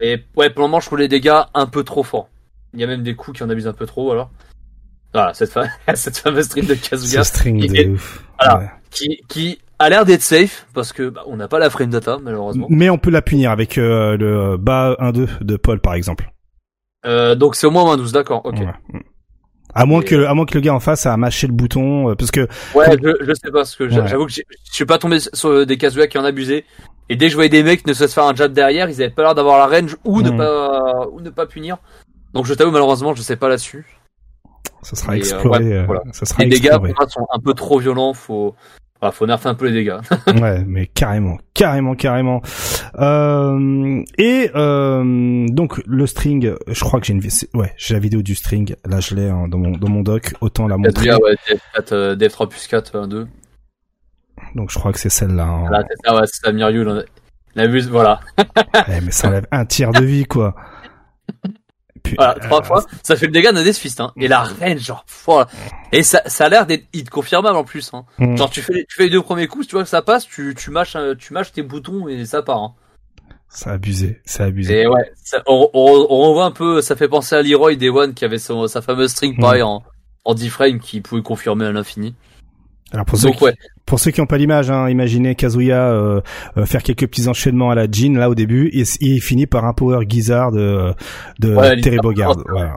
Et 0.00 0.18
ouais, 0.36 0.50
pour 0.50 0.62
le 0.62 0.68
moment, 0.68 0.80
je 0.80 0.86
trouve 0.86 0.98
les 0.98 1.08
dégâts 1.08 1.40
un 1.54 1.66
peu 1.66 1.82
trop 1.84 2.02
forts. 2.02 2.28
Il 2.74 2.80
y 2.80 2.84
a 2.84 2.86
même 2.86 3.02
des 3.02 3.14
coups 3.14 3.36
qui 3.38 3.42
en 3.44 3.50
abusent 3.50 3.66
un 3.68 3.72
peu 3.72 3.86
trop, 3.86 4.10
alors. 4.12 4.30
Voilà, 5.12 5.34
cette, 5.34 5.50
fa- 5.50 5.66
cette 5.94 6.16
fameuse 6.18 6.46
stream 6.46 6.66
de 6.66 6.74
Kazuya 6.74 7.20
de 7.22 7.90
ouf. 7.92 8.24
voilà. 8.38 8.58
Ouais. 8.58 8.70
qui, 8.90 9.20
qui 9.28 9.58
a 9.78 9.90
l'air 9.90 10.04
d'être 10.06 10.22
safe 10.22 10.66
parce 10.72 10.92
que 10.92 11.08
bah, 11.10 11.22
on 11.26 11.36
n'a 11.36 11.48
pas 11.48 11.58
la 11.58 11.68
frame 11.68 11.90
data 11.90 12.18
malheureusement. 12.22 12.66
Mais 12.70 12.88
on 12.88 12.96
peut 12.98 13.10
la 13.10 13.20
punir 13.20 13.50
avec 13.50 13.76
euh, 13.76 14.16
le 14.16 14.56
bas 14.56 14.96
1-2 15.00 15.42
de 15.42 15.56
Paul, 15.56 15.80
par 15.80 15.94
exemple. 15.94 16.30
Euh, 17.04 17.34
donc 17.34 17.56
c'est 17.56 17.66
au 17.66 17.70
moins 17.70 17.96
12, 17.96 18.12
d'accord. 18.12 18.40
Ok. 18.44 18.58
Ouais. 18.60 19.00
À 19.74 19.84
moins 19.86 20.00
Et- 20.00 20.04
que, 20.04 20.24
à 20.24 20.32
moins 20.34 20.46
que 20.46 20.54
le 20.54 20.60
gars 20.60 20.74
en 20.74 20.80
face 20.80 21.04
a 21.06 21.14
mâché 21.16 21.46
le 21.46 21.52
bouton, 21.52 22.10
euh, 22.10 22.14
parce 22.14 22.30
que 22.30 22.46
Ouais, 22.74 22.86
je, 23.02 23.10
je 23.24 23.32
sais 23.34 23.50
pas 23.50 23.58
parce 23.58 23.76
que 23.76 23.84
Ouais. 23.84 24.06
j'avoue 24.08 24.26
que 24.26 24.32
je 24.32 24.40
suis 24.72 24.84
pas 24.86 24.98
tombé 24.98 25.18
sur 25.20 25.66
des 25.66 25.76
Kazuya 25.76 26.06
qui 26.06 26.16
en 26.16 26.24
abusaient. 26.24 26.64
Et 27.08 27.16
dès 27.16 27.26
que 27.26 27.30
je 27.32 27.36
voyais 27.36 27.50
des 27.50 27.62
mecs 27.62 27.86
ne 27.86 27.92
se 27.92 28.06
faire 28.06 28.24
un 28.24 28.34
jab 28.34 28.52
derrière, 28.52 28.88
ils 28.88 29.02
avaient 29.02 29.10
pas 29.10 29.22
l'air 29.22 29.34
d'avoir 29.34 29.58
la 29.58 29.66
range 29.78 29.96
ou 30.04 30.22
de 30.22 30.30
Mm. 30.30 30.36
pas 30.38 31.06
ou 31.10 31.20
ne 31.20 31.28
pas 31.30 31.46
punir. 31.46 31.76
Donc 32.34 32.46
je 32.46 32.54
t'avoue 32.54 32.70
malheureusement, 32.70 33.14
je 33.14 33.22
sais 33.22 33.36
pas 33.36 33.48
là-dessus. 33.48 33.86
ça 34.82 34.96
sera 34.96 35.12
Et, 35.14 35.18
euh, 35.18 35.18
exploré. 35.20 35.64
ouais, 35.64 35.72
euh, 35.74 35.84
voilà. 35.86 36.02
Ça 36.12 36.26
sera 36.26 36.42
Les 36.42 36.50
dégâts 36.50 36.66
exploré. 36.66 36.88
pour 36.92 37.00
moi 37.00 37.08
sont 37.08 37.26
un 37.32 37.38
peu 37.40 37.54
trop 37.54 37.78
violents, 37.78 38.14
faut 38.14 38.54
faut 39.10 39.26
nerfer 39.26 39.48
un 39.48 39.54
peu 39.54 39.66
les 39.66 39.72
dégâts. 39.72 39.98
ouais, 40.40 40.64
mais 40.64 40.86
carrément, 40.86 41.38
carrément, 41.54 41.94
carrément. 41.96 42.40
Euh, 43.00 44.02
et 44.16 44.50
euh, 44.54 45.46
donc 45.48 45.82
le 45.86 46.06
string, 46.06 46.54
je 46.68 46.80
crois 46.84 47.00
que 47.00 47.06
j'ai 47.06 47.14
une, 47.14 47.22
ouais, 47.54 47.72
j'ai 47.76 47.94
la 47.94 48.00
vidéo 48.00 48.22
du 48.22 48.36
string. 48.36 48.76
Là, 48.86 49.00
je 49.00 49.16
l'ai 49.16 49.28
hein, 49.28 49.48
dans 49.48 49.58
mon 49.58 49.72
dans 49.72 49.88
mon 49.88 50.02
doc. 50.02 50.34
Autant 50.40 50.68
la 50.68 50.76
montrer. 50.76 50.92
Kazuya 51.08 51.18
ouais, 51.18 51.34
DF4, 51.48 51.92
euh, 51.92 52.16
DF3 52.16 52.48
plus 52.48 52.66
4, 52.68 52.96
1, 52.96 53.08
2. 53.08 53.26
Donc 54.54 54.70
je 54.70 54.78
crois 54.78 54.92
que 54.92 54.98
c'est 55.00 55.08
celle-là. 55.08 55.44
hein. 55.44 55.60
Voilà, 55.68 55.84
c'est 55.88 56.06
ça, 56.08 56.14
ouais, 56.14 56.26
c'est 56.26 56.46
ça, 56.46 56.52
la 57.54 57.68
buse, 57.68 57.90
voilà. 57.90 58.20
Eh, 58.88 59.00
mais 59.02 59.10
ça 59.10 59.28
enlève 59.28 59.46
un 59.50 59.66
tiers 59.66 59.92
de 59.92 60.04
vie, 60.04 60.24
quoi. 60.24 60.54
Voilà, 62.16 62.36
euh, 62.36 62.40
trois 62.40 62.62
fois, 62.62 62.84
ça 63.02 63.16
fait 63.16 63.26
le 63.26 63.32
dégât 63.32 63.52
d'un 63.52 63.62
Death 63.62 63.76
Fist, 63.76 64.00
hein. 64.00 64.12
Et 64.16 64.28
la 64.28 64.42
reine, 64.42 64.78
genre, 64.78 65.04
voilà. 65.24 65.48
Et 65.92 66.02
ça, 66.02 66.22
ça 66.26 66.46
a 66.46 66.48
l'air 66.48 66.66
d'être 66.66 66.84
hit 66.92 67.08
confirmable 67.10 67.56
en 67.56 67.64
plus, 67.64 67.90
hein. 67.94 68.04
mm. 68.18 68.36
Genre, 68.36 68.50
tu 68.50 68.60
fais, 68.62 68.72
les- 68.74 68.84
tu 68.86 68.96
fais 68.96 69.04
les 69.04 69.10
deux 69.10 69.22
premiers 69.22 69.46
coups, 69.46 69.66
tu 69.66 69.74
vois 69.76 69.84
que 69.84 69.88
ça 69.88 70.02
passe, 70.02 70.26
tu, 70.26 70.54
tu 70.56 70.70
mâches, 70.70 70.96
euh, 70.96 71.14
tu 71.14 71.32
mâches 71.32 71.52
tes 71.52 71.62
boutons 71.62 72.08
et 72.08 72.24
ça 72.26 72.42
part, 72.42 72.58
hein. 72.58 72.74
C'est 73.48 73.68
abusé, 73.70 74.20
c'est 74.24 74.42
abusé. 74.44 74.80
Et 74.80 74.86
ouais, 74.86 75.12
ça- 75.22 75.42
on, 75.46 75.68
on, 75.74 76.06
on 76.08 76.28
revoit 76.30 76.44
un 76.46 76.50
peu, 76.52 76.80
ça 76.80 76.96
fait 76.96 77.08
penser 77.08 77.34
à 77.36 77.42
Leroy 77.42 77.76
Day 77.76 77.90
One 77.90 78.14
qui 78.14 78.24
avait 78.24 78.38
son, 78.38 78.66
sa 78.66 78.80
fameuse 78.82 79.10
string 79.10 79.34
Mm. 79.36 79.40
pareil 79.40 79.62
en, 79.62 79.82
en 80.24 80.34
10 80.34 80.48
frames 80.48 80.80
qui 80.80 81.00
pouvait 81.02 81.22
confirmer 81.22 81.66
à 81.66 81.72
l'infini. 81.72 82.14
Alors 82.92 83.04
pour 83.06 83.18
ceux 83.18 83.28
Donc 83.28 83.36
qui, 83.38 83.44
ouais, 83.44 83.54
pour 83.86 83.98
ceux 84.00 84.10
qui 84.10 84.20
n'ont 84.20 84.26
pas 84.26 84.38
l'image, 84.38 84.70
hein, 84.70 84.88
imaginez 84.88 85.34
Kazuya 85.34 85.90
euh, 85.90 86.20
euh, 86.56 86.66
faire 86.66 86.82
quelques 86.82 87.06
petits 87.08 87.28
enchaînements 87.28 87.70
à 87.70 87.74
la 87.74 87.86
Jean 87.90 88.16
là 88.18 88.28
au 88.30 88.34
début, 88.34 88.68
et 88.72 88.84
il 89.00 89.20
finit 89.20 89.46
par 89.46 89.64
un 89.64 89.72
power 89.72 90.04
Gizzard 90.08 90.52
de, 90.52 90.92
de 91.40 91.54
Ouais, 91.54 91.80
Terry. 91.80 91.98
Bogard. 91.98 92.36
Voilà. 92.48 92.76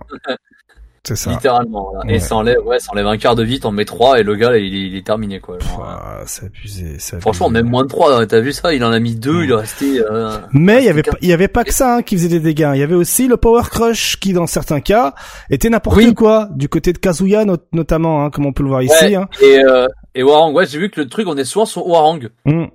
C'est 1.07 1.15
ça. 1.15 1.29
littéralement. 1.29 1.89
Voilà. 1.93 2.07
Ouais. 2.09 2.15
Et 2.15 2.19
ça 2.19 2.35
enlève, 2.35 2.57
ouais, 2.65 2.79
ça 2.79 2.87
enlève 2.91 3.05
un 3.05 3.17
quart 3.17 3.35
de 3.35 3.43
vie, 3.43 3.59
t'en 3.59 3.71
mets 3.71 3.85
3 3.85 4.19
et 4.19 4.23
le 4.23 4.35
gars, 4.35 4.57
il, 4.57 4.73
est- 4.73 4.87
il 4.87 4.95
est 4.95 5.05
terminé, 5.05 5.39
quoi. 5.39 5.59
Ah, 5.79 6.21
c'est 6.25 6.45
abusé, 6.47 6.97
franchement, 7.19 7.45
abusé. 7.45 7.61
même 7.61 7.69
moins 7.71 7.83
de 7.83 7.89
3, 7.89 8.25
t'as 8.25 8.39
vu 8.39 8.51
ça? 8.51 8.73
Il 8.73 8.83
en 8.83 8.91
a 8.91 8.99
mis 8.99 9.15
2, 9.15 9.43
il 9.43 9.51
est 9.51 9.53
resté, 9.53 9.99
euh, 10.01 10.31
Mais 10.51 10.79
il 10.79 10.85
y 10.85 10.89
avait 10.89 11.03
il 11.21 11.29
y 11.29 11.33
avait 11.33 11.47
pas 11.47 11.63
que 11.63 11.71
ça 11.71 11.97
hein, 11.97 12.01
qui 12.01 12.15
faisait 12.17 12.27
des 12.29 12.39
dégâts. 12.39 12.71
Il 12.73 12.79
y 12.79 12.83
avait 12.83 12.95
aussi 12.95 13.27
le 13.27 13.37
Power 13.37 13.61
Crush 13.69 14.19
qui, 14.19 14.33
dans 14.33 14.47
certains 14.47 14.79
cas, 14.81 15.13
était 15.51 15.69
n'importe 15.69 15.97
Oui. 15.97 16.15
quoi 16.15 16.49
du 16.55 16.69
côté 16.69 16.91
de 16.91 16.97
Kazuya 16.97 17.45
not- 17.45 17.57
notamment, 17.71 18.25
hein, 18.25 18.31
comme 18.31 18.47
on 18.47 18.53
peut 18.53 18.63
le 18.63 18.69
voir 18.69 18.81
ici. 18.81 19.13
Hein. 19.15 19.27
Et, 19.43 19.59
euh, 19.63 19.85
et 20.15 20.23
Warang, 20.23 20.53
ouais, 20.53 20.65
j'ai 20.65 20.79
vu 20.79 20.89
que 20.89 21.01
le 21.01 21.07
truc, 21.07 21.27
on 21.27 21.37
est 21.37 21.43
souvent 21.45 21.65
sur 21.65 21.85
Warang. 21.87 22.29
Mm. 22.45 22.65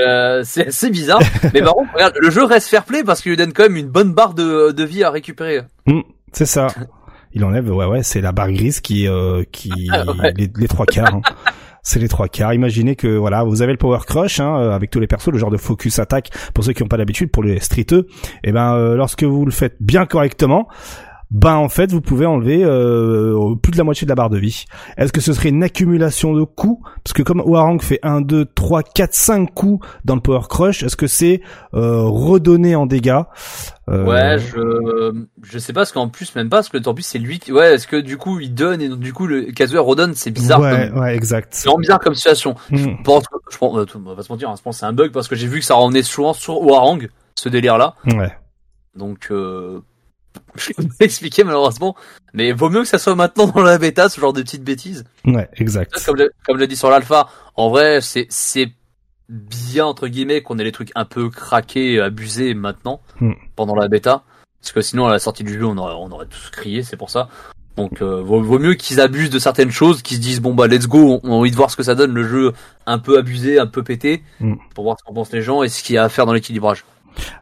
Euh, 0.00 0.42
c'est 0.44 0.68
assez 0.68 0.90
bizarre. 0.90 1.20
mais 1.54 1.60
par 1.62 1.74
contre, 1.74 1.92
regarde, 1.94 2.14
le 2.20 2.30
jeu 2.30 2.44
reste 2.44 2.68
fair 2.68 2.84
play 2.84 3.02
parce 3.04 3.20
qu'il 3.20 3.30
lui 3.30 3.36
donne 3.36 3.52
quand 3.52 3.64
même 3.64 3.76
une 3.76 3.88
bonne 3.88 4.12
barre 4.14 4.34
de, 4.34 4.70
de 4.70 4.84
vie 4.84 5.02
à 5.04 5.10
récupérer. 5.10 5.62
Mm, 5.86 6.00
c'est 6.32 6.46
ça. 6.46 6.68
Il 7.34 7.44
enlève, 7.44 7.70
ouais, 7.70 7.86
ouais, 7.86 8.02
c'est 8.02 8.20
la 8.20 8.32
barre 8.32 8.52
grise 8.52 8.80
qui, 8.80 9.08
euh, 9.08 9.42
qui, 9.52 9.70
Ah, 9.92 10.04
ouais. 10.06 10.32
les, 10.36 10.50
les 10.56 10.68
trois 10.68 10.86
quarts. 10.86 11.14
hein. 11.14 11.22
C'est 11.82 11.98
les 11.98 12.08
trois 12.08 12.28
quarts. 12.28 12.54
Imaginez 12.54 12.94
que 12.94 13.08
voilà, 13.08 13.42
vous 13.42 13.60
avez 13.60 13.72
le 13.72 13.78
power 13.78 13.98
crush 14.06 14.38
hein, 14.38 14.56
euh, 14.56 14.70
avec 14.70 14.90
tous 14.90 15.00
les 15.00 15.08
persos, 15.08 15.28
le 15.32 15.38
genre 15.38 15.50
de 15.50 15.56
focus 15.56 15.98
attaque 15.98 16.30
pour 16.54 16.62
ceux 16.62 16.72
qui 16.74 16.82
n'ont 16.82 16.88
pas 16.88 16.96
l'habitude, 16.96 17.30
pour 17.32 17.42
les 17.42 17.58
streeteux. 17.58 18.06
Et 18.44 18.52
ben, 18.52 18.76
euh, 18.76 18.94
lorsque 18.94 19.24
vous 19.24 19.44
le 19.44 19.50
faites 19.50 19.76
bien 19.80 20.06
correctement, 20.06 20.68
ben 21.34 21.54
en 21.56 21.68
fait, 21.70 21.90
vous 21.90 22.02
pouvez 22.02 22.26
enlever 22.26 22.62
euh, 22.62 23.54
plus 23.62 23.72
de 23.72 23.78
la 23.78 23.84
moitié 23.84 24.04
de 24.04 24.10
la 24.10 24.14
barre 24.14 24.28
de 24.30 24.38
vie. 24.38 24.66
Est-ce 24.98 25.12
que 25.12 25.22
ce 25.22 25.32
serait 25.32 25.48
une 25.48 25.62
accumulation 25.62 26.34
de 26.34 26.44
coups? 26.44 26.86
Parce 27.02 27.14
que 27.14 27.22
comme 27.22 27.40
Warang 27.40 27.80
fait 27.80 27.98
1, 28.02 28.20
2, 28.20 28.44
3, 28.54 28.82
4, 28.82 29.14
5 29.14 29.54
coups 29.54 29.86
dans 30.04 30.14
le 30.14 30.20
power 30.20 30.42
crush, 30.48 30.82
est-ce 30.82 30.94
que 30.96 31.06
c'est 31.06 31.40
euh, 31.74 32.02
redonné 32.02 32.76
en 32.76 32.84
dégâts? 32.86 33.22
Euh, 33.88 34.04
Ouais, 34.04 34.38
je, 34.38 35.24
je 35.42 35.58
sais 35.58 35.72
pas, 35.72 35.80
parce 35.80 35.92
qu'en 35.92 36.08
plus, 36.08 36.34
même 36.36 36.48
pas, 36.50 36.58
parce 36.58 36.68
que 36.68 36.78
en 36.88 36.94
plus, 36.94 37.02
c'est 37.02 37.18
lui 37.18 37.38
qui, 37.38 37.50
ouais, 37.52 37.74
est-ce 37.74 37.86
que 37.88 37.96
du 37.96 38.16
coup, 38.18 38.38
il 38.38 38.52
donne 38.54 38.80
et 38.82 38.88
donc 38.88 39.00
du 39.00 39.12
coup, 39.14 39.26
le 39.26 39.50
Kazuya 39.52 39.80
redonne, 39.80 40.14
c'est 40.14 40.30
bizarre. 40.30 40.60
Ouais, 40.60 40.90
comme- 40.90 41.00
ouais, 41.00 41.16
exact. 41.16 41.48
C'est 41.54 41.66
vraiment 41.66 41.80
bizarre 41.80 41.98
comme 42.00 42.14
situation. 42.14 42.54
Je 42.70 42.88
pense 43.04 43.26
que, 43.26 43.34
je 43.50 43.56
pense, 43.58 43.76
euh, 43.78 43.86
on 43.96 44.00
va 44.10 44.14
pas 44.16 44.22
se 44.22 44.30
mentir, 44.30 44.50
hein, 44.50 44.54
je 44.58 44.62
pense 44.62 44.78
c'est 44.78 44.86
un 44.86 44.92
bug 44.92 45.10
parce 45.12 45.28
que 45.28 45.34
j'ai 45.34 45.46
vu 45.48 45.60
que 45.60 45.64
ça 45.64 45.74
revenait 45.74 46.02
souvent 46.02 46.34
sur 46.34 46.60
Warang, 46.62 47.08
ce 47.34 47.48
délire-là. 47.48 47.94
Ouais. 48.06 48.30
Donc, 48.94 49.28
euh, 49.30 49.80
je 50.56 50.72
peux 50.74 50.84
pas 50.84 51.04
expliquer 51.04 51.44
malheureusement, 51.44 51.96
mais 52.34 52.52
vaut 52.52 52.68
mieux 52.70 52.82
que 52.82 52.88
ça 52.88 52.98
soit 52.98 53.14
maintenant 53.14 53.46
dans 53.46 53.62
la 53.62 53.78
bêta, 53.78 54.08
ce 54.08 54.20
genre 54.20 54.32
de 54.32 54.42
petites 54.42 54.64
bêtises. 54.64 55.04
Ouais, 55.24 55.48
exact. 55.54 55.92
Comme 56.04 56.16
je, 56.18 56.24
comme 56.46 56.56
je 56.56 56.60
l'ai 56.60 56.66
dit 56.68 56.76
sur 56.76 56.90
l'alpha, 56.90 57.28
en 57.56 57.70
vrai, 57.70 58.00
c'est, 58.00 58.26
c'est 58.30 58.70
bien, 59.28 59.86
entre 59.86 60.08
guillemets, 60.08 60.42
qu'on 60.42 60.58
ait 60.58 60.64
les 60.64 60.72
trucs 60.72 60.90
un 60.94 61.04
peu 61.04 61.30
craqués, 61.30 62.00
abusés 62.00 62.54
maintenant, 62.54 63.00
Hmm. 63.20 63.32
pendant 63.56 63.74
la 63.74 63.88
bêta. 63.88 64.24
Parce 64.60 64.72
que 64.72 64.80
sinon, 64.80 65.06
à 65.06 65.10
la 65.10 65.18
sortie 65.18 65.42
du 65.44 65.54
jeu, 65.58 65.64
on 65.66 65.76
aurait, 65.78 65.94
on 65.94 66.10
aurait 66.12 66.26
tous 66.26 66.50
crié, 66.50 66.82
c'est 66.82 66.96
pour 66.96 67.10
ça. 67.10 67.28
Donc, 67.76 68.02
euh, 68.02 68.20
vaut, 68.22 68.42
vaut 68.42 68.58
mieux 68.58 68.74
qu'ils 68.74 69.00
abusent 69.00 69.30
de 69.30 69.38
certaines 69.38 69.70
choses, 69.70 70.02
qu'ils 70.02 70.18
se 70.18 70.22
disent, 70.22 70.40
bon, 70.42 70.52
bah, 70.54 70.66
let's 70.66 70.86
go, 70.86 71.20
on 71.22 71.30
a 71.30 71.34
envie 71.34 71.50
de 71.50 71.56
voir 71.56 71.70
ce 71.70 71.76
que 71.76 71.82
ça 71.82 71.94
donne, 71.94 72.12
le 72.12 72.28
jeu 72.28 72.52
un 72.86 72.98
peu 72.98 73.16
abusé, 73.18 73.58
un 73.58 73.66
peu 73.66 73.82
pété, 73.82 74.22
Hmm. 74.40 74.56
pour 74.74 74.84
voir 74.84 74.96
ce 74.98 75.04
qu'en 75.04 75.14
pensent 75.14 75.32
les 75.32 75.40
gens 75.42 75.62
et 75.62 75.68
ce 75.70 75.82
qu'il 75.82 75.94
y 75.94 75.98
a 75.98 76.04
à 76.04 76.08
faire 76.10 76.26
dans 76.26 76.34
l'équilibrage. 76.34 76.84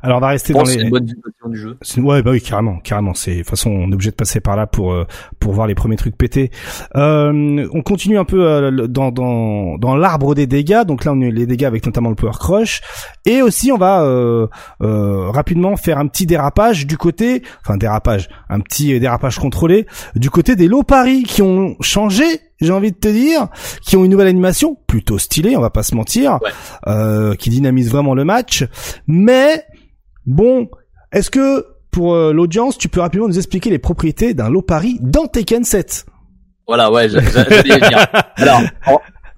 Alors 0.02 0.18
on 0.18 0.20
va 0.20 0.28
rester 0.28 0.52
dans 0.52 0.62
que 0.62 0.68
c'est 0.70 0.78
les. 0.78 0.84
une 0.84 0.90
bonne 0.90 1.04
du 1.04 1.56
jeu. 1.56 1.76
C'est- 1.82 2.00
Ouais, 2.00 2.22
bah 2.22 2.30
oui, 2.32 2.40
carrément, 2.40 2.78
carrément. 2.78 3.14
C'est 3.14 3.32
de 3.32 3.38
toute 3.38 3.50
façon, 3.50 3.70
on 3.70 3.90
est 3.90 3.94
obligé 3.94 4.10
de 4.10 4.16
passer 4.16 4.40
par 4.40 4.56
là 4.56 4.66
pour 4.66 4.92
euh, 4.92 5.06
pour 5.38 5.52
voir 5.52 5.66
les 5.66 5.74
premiers 5.74 5.96
trucs 5.96 6.16
pétés. 6.16 6.50
Euh, 6.96 7.66
on 7.72 7.82
continue 7.82 8.18
un 8.18 8.24
peu 8.24 8.46
euh, 8.48 8.86
dans 8.88 9.10
dans 9.10 9.78
dans 9.78 9.96
l'arbre 9.96 10.34
des 10.34 10.46
dégâts. 10.46 10.84
Donc 10.84 11.04
là, 11.04 11.12
on 11.12 11.20
a 11.22 11.26
les 11.30 11.46
dégâts 11.46 11.64
avec 11.64 11.84
notamment 11.86 12.08
le 12.10 12.14
power 12.14 12.32
crush, 12.38 12.80
et 13.26 13.42
aussi 13.42 13.72
on 13.72 13.78
va 13.78 14.02
euh, 14.02 14.46
euh, 14.82 15.30
rapidement 15.30 15.76
faire 15.76 15.98
un 15.98 16.06
petit 16.06 16.26
dérapage 16.26 16.86
du 16.86 16.96
côté, 16.96 17.42
enfin 17.64 17.76
dérapage, 17.76 18.28
un 18.48 18.60
petit 18.60 18.98
dérapage 19.00 19.38
contrôlé 19.38 19.86
du 20.16 20.30
côté 20.30 20.56
des 20.56 20.68
lots 20.68 20.82
paris 20.82 21.22
qui 21.24 21.42
ont 21.42 21.76
changé. 21.80 22.24
J'ai 22.60 22.72
envie 22.72 22.92
de 22.92 22.96
te 22.98 23.08
dire, 23.08 23.48
qui 23.82 23.96
ont 23.96 24.04
une 24.04 24.10
nouvelle 24.10 24.28
animation 24.28 24.76
plutôt 24.86 25.18
stylée, 25.18 25.56
on 25.56 25.60
va 25.60 25.70
pas 25.70 25.82
se 25.82 25.94
mentir, 25.94 26.38
Ouais. 26.42 26.50
euh, 26.88 27.34
qui 27.34 27.50
dynamise 27.50 27.90
vraiment 27.90 28.14
le 28.14 28.24
match. 28.24 28.64
Mais 29.06 29.64
bon, 30.26 30.68
est-ce 31.12 31.30
que 31.30 31.66
pour 31.90 32.14
euh, 32.14 32.32
l'audience, 32.32 32.78
tu 32.78 32.88
peux 32.88 33.00
rapidement 33.00 33.28
nous 33.28 33.38
expliquer 33.38 33.70
les 33.70 33.78
propriétés 33.78 34.34
d'un 34.34 34.48
lot 34.50 34.62
pari 34.62 34.98
dans 35.00 35.26
Tekken 35.26 35.64
7 35.64 36.06
Voilà, 36.66 36.90
ouais, 36.92 37.08
j'a- 37.08 37.20
j'a- 37.20 37.48
j'allais 37.48 37.78
venir. 37.80 38.06
Alors, 38.36 38.60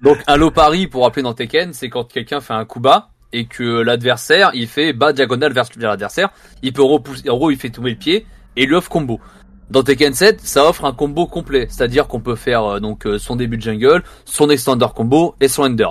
donc 0.01 0.17
un 0.27 0.37
lot 0.37 0.51
pari 0.51 0.87
pour 0.87 1.03
rappeler 1.03 1.23
dans 1.23 1.33
Tekken, 1.33 1.73
c'est 1.73 1.89
quand 1.89 2.03
quelqu'un 2.11 2.41
fait 2.41 2.53
un 2.53 2.65
coup 2.65 2.79
bas 2.79 3.09
et 3.31 3.45
que 3.45 3.63
l'adversaire 3.81 4.51
il 4.53 4.67
fait 4.67 4.93
bas 4.93 5.13
diagonale 5.13 5.53
vers 5.53 5.65
vers 5.77 5.89
l'adversaire, 5.91 6.29
il 6.61 6.73
peut 6.73 6.83
repousser, 6.83 7.29
en 7.29 7.37
gros 7.37 7.49
il 7.49 7.57
fait 7.57 7.69
tomber 7.71 7.91
le 7.91 7.97
pied 7.97 8.25
et 8.55 8.65
lui 8.67 8.75
offre 8.75 8.89
combo. 8.89 9.19
Dans 9.73 9.81
Tekken 9.81 10.13
7, 10.13 10.39
ça 10.39 10.69
offre 10.69 10.85
un 10.85 10.93
combo 10.93 11.25
complet, 11.25 11.65
c'est-à-dire 11.67 12.07
qu'on 12.07 12.19
peut 12.19 12.35
faire 12.35 12.63
euh, 12.63 12.79
donc 12.79 13.07
euh, 13.07 13.17
son 13.17 13.35
début 13.35 13.57
de 13.57 13.63
jungle, 13.63 14.03
son 14.23 14.51
extender 14.51 14.85
combo 14.95 15.33
et 15.41 15.47
son 15.47 15.63
ender. 15.63 15.89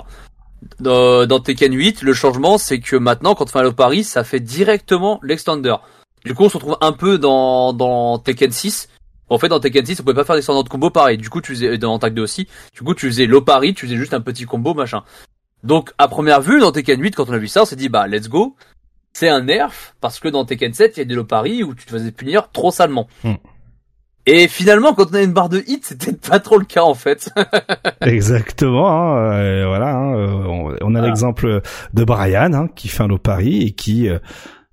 Dans, 0.79 1.25
dans 1.27 1.41
Tekken 1.41 1.73
8, 1.73 2.01
le 2.01 2.13
changement 2.13 2.57
c'est 2.57 2.79
que 2.79 2.95
maintenant 2.95 3.35
quand 3.35 3.43
on 3.43 3.47
fait 3.47 3.59
un 3.59 3.63
lot 3.63 3.73
pari, 3.73 4.05
ça 4.05 4.23
fait 4.23 4.39
directement 4.39 5.19
l'extender. 5.21 5.75
Du 6.23 6.33
coup, 6.33 6.45
on 6.45 6.49
se 6.49 6.55
retrouve 6.55 6.77
un 6.79 6.93
peu 6.93 7.17
dans 7.17 7.73
dans 7.73 8.19
Tekken 8.19 8.51
6 8.51 8.87
en 9.27 9.37
fait, 9.37 9.49
dans 9.49 9.59
Tekken 9.59 9.85
6, 9.85 9.99
on 9.99 10.03
pouvait 10.03 10.15
pas 10.15 10.23
faire 10.23 10.37
des 10.37 10.63
de 10.63 10.69
combo 10.69 10.89
pareil. 10.89 11.17
Du 11.17 11.29
coup, 11.29 11.41
tu 11.41 11.51
faisais, 11.53 11.77
dans 11.77 11.97
Attack 11.97 12.13
2 12.13 12.21
aussi, 12.21 12.47
du 12.73 12.83
coup, 12.83 12.93
tu 12.93 13.07
faisais 13.07 13.27
parry, 13.41 13.73
tu 13.73 13.85
faisais 13.85 13.97
juste 13.97 14.13
un 14.13 14.21
petit 14.21 14.45
combo, 14.45 14.73
machin. 14.73 15.03
Donc, 15.63 15.91
à 15.97 16.07
première 16.07 16.39
vue, 16.39 16.59
dans 16.59 16.71
Tekken 16.71 17.01
8, 17.01 17.15
quand 17.15 17.29
on 17.29 17.33
a 17.33 17.37
vu 17.37 17.47
ça, 17.49 17.63
on 17.63 17.65
s'est 17.65 17.75
dit, 17.75 17.89
bah, 17.89 18.07
let's 18.07 18.29
go. 18.29 18.55
C'est 19.11 19.29
un 19.29 19.41
nerf, 19.41 19.95
parce 20.01 20.19
que 20.19 20.27
dans 20.27 20.45
Tekken 20.45 20.73
7, 20.73 20.97
il 20.97 20.99
y 20.99 21.01
a 21.01 21.05
des 21.05 21.15
low 21.15 21.23
parry 21.23 21.63
où 21.63 21.73
tu 21.73 21.85
te 21.85 21.91
faisais 21.91 22.11
punir 22.11 22.51
trop 22.51 22.71
salement. 22.71 23.07
Hmm. 23.23 23.35
Et 24.25 24.47
finalement, 24.47 24.93
quand 24.93 25.11
on 25.11 25.15
a 25.15 25.21
une 25.21 25.33
barre 25.33 25.49
de 25.49 25.63
hit, 25.67 25.85
c'était 25.85 26.13
pas 26.13 26.39
trop 26.39 26.57
le 26.57 26.65
cas, 26.65 26.83
en 26.83 26.93
fait. 26.93 27.29
Exactement. 28.01 28.89
Hein, 28.89 29.17
euh, 29.33 29.67
voilà. 29.67 29.95
hein, 29.95 30.15
euh, 30.15 30.43
on, 30.45 30.75
on 30.81 30.95
a 30.95 31.01
l'exemple 31.01 31.61
de 31.93 32.03
Brian 32.03 32.53
hein, 32.53 32.67
qui 32.73 32.87
fait 32.87 33.03
un 33.03 33.07
lot 33.07 33.17
pari 33.17 33.63
et 33.63 33.71
qui, 33.71 34.07
euh, 34.09 34.19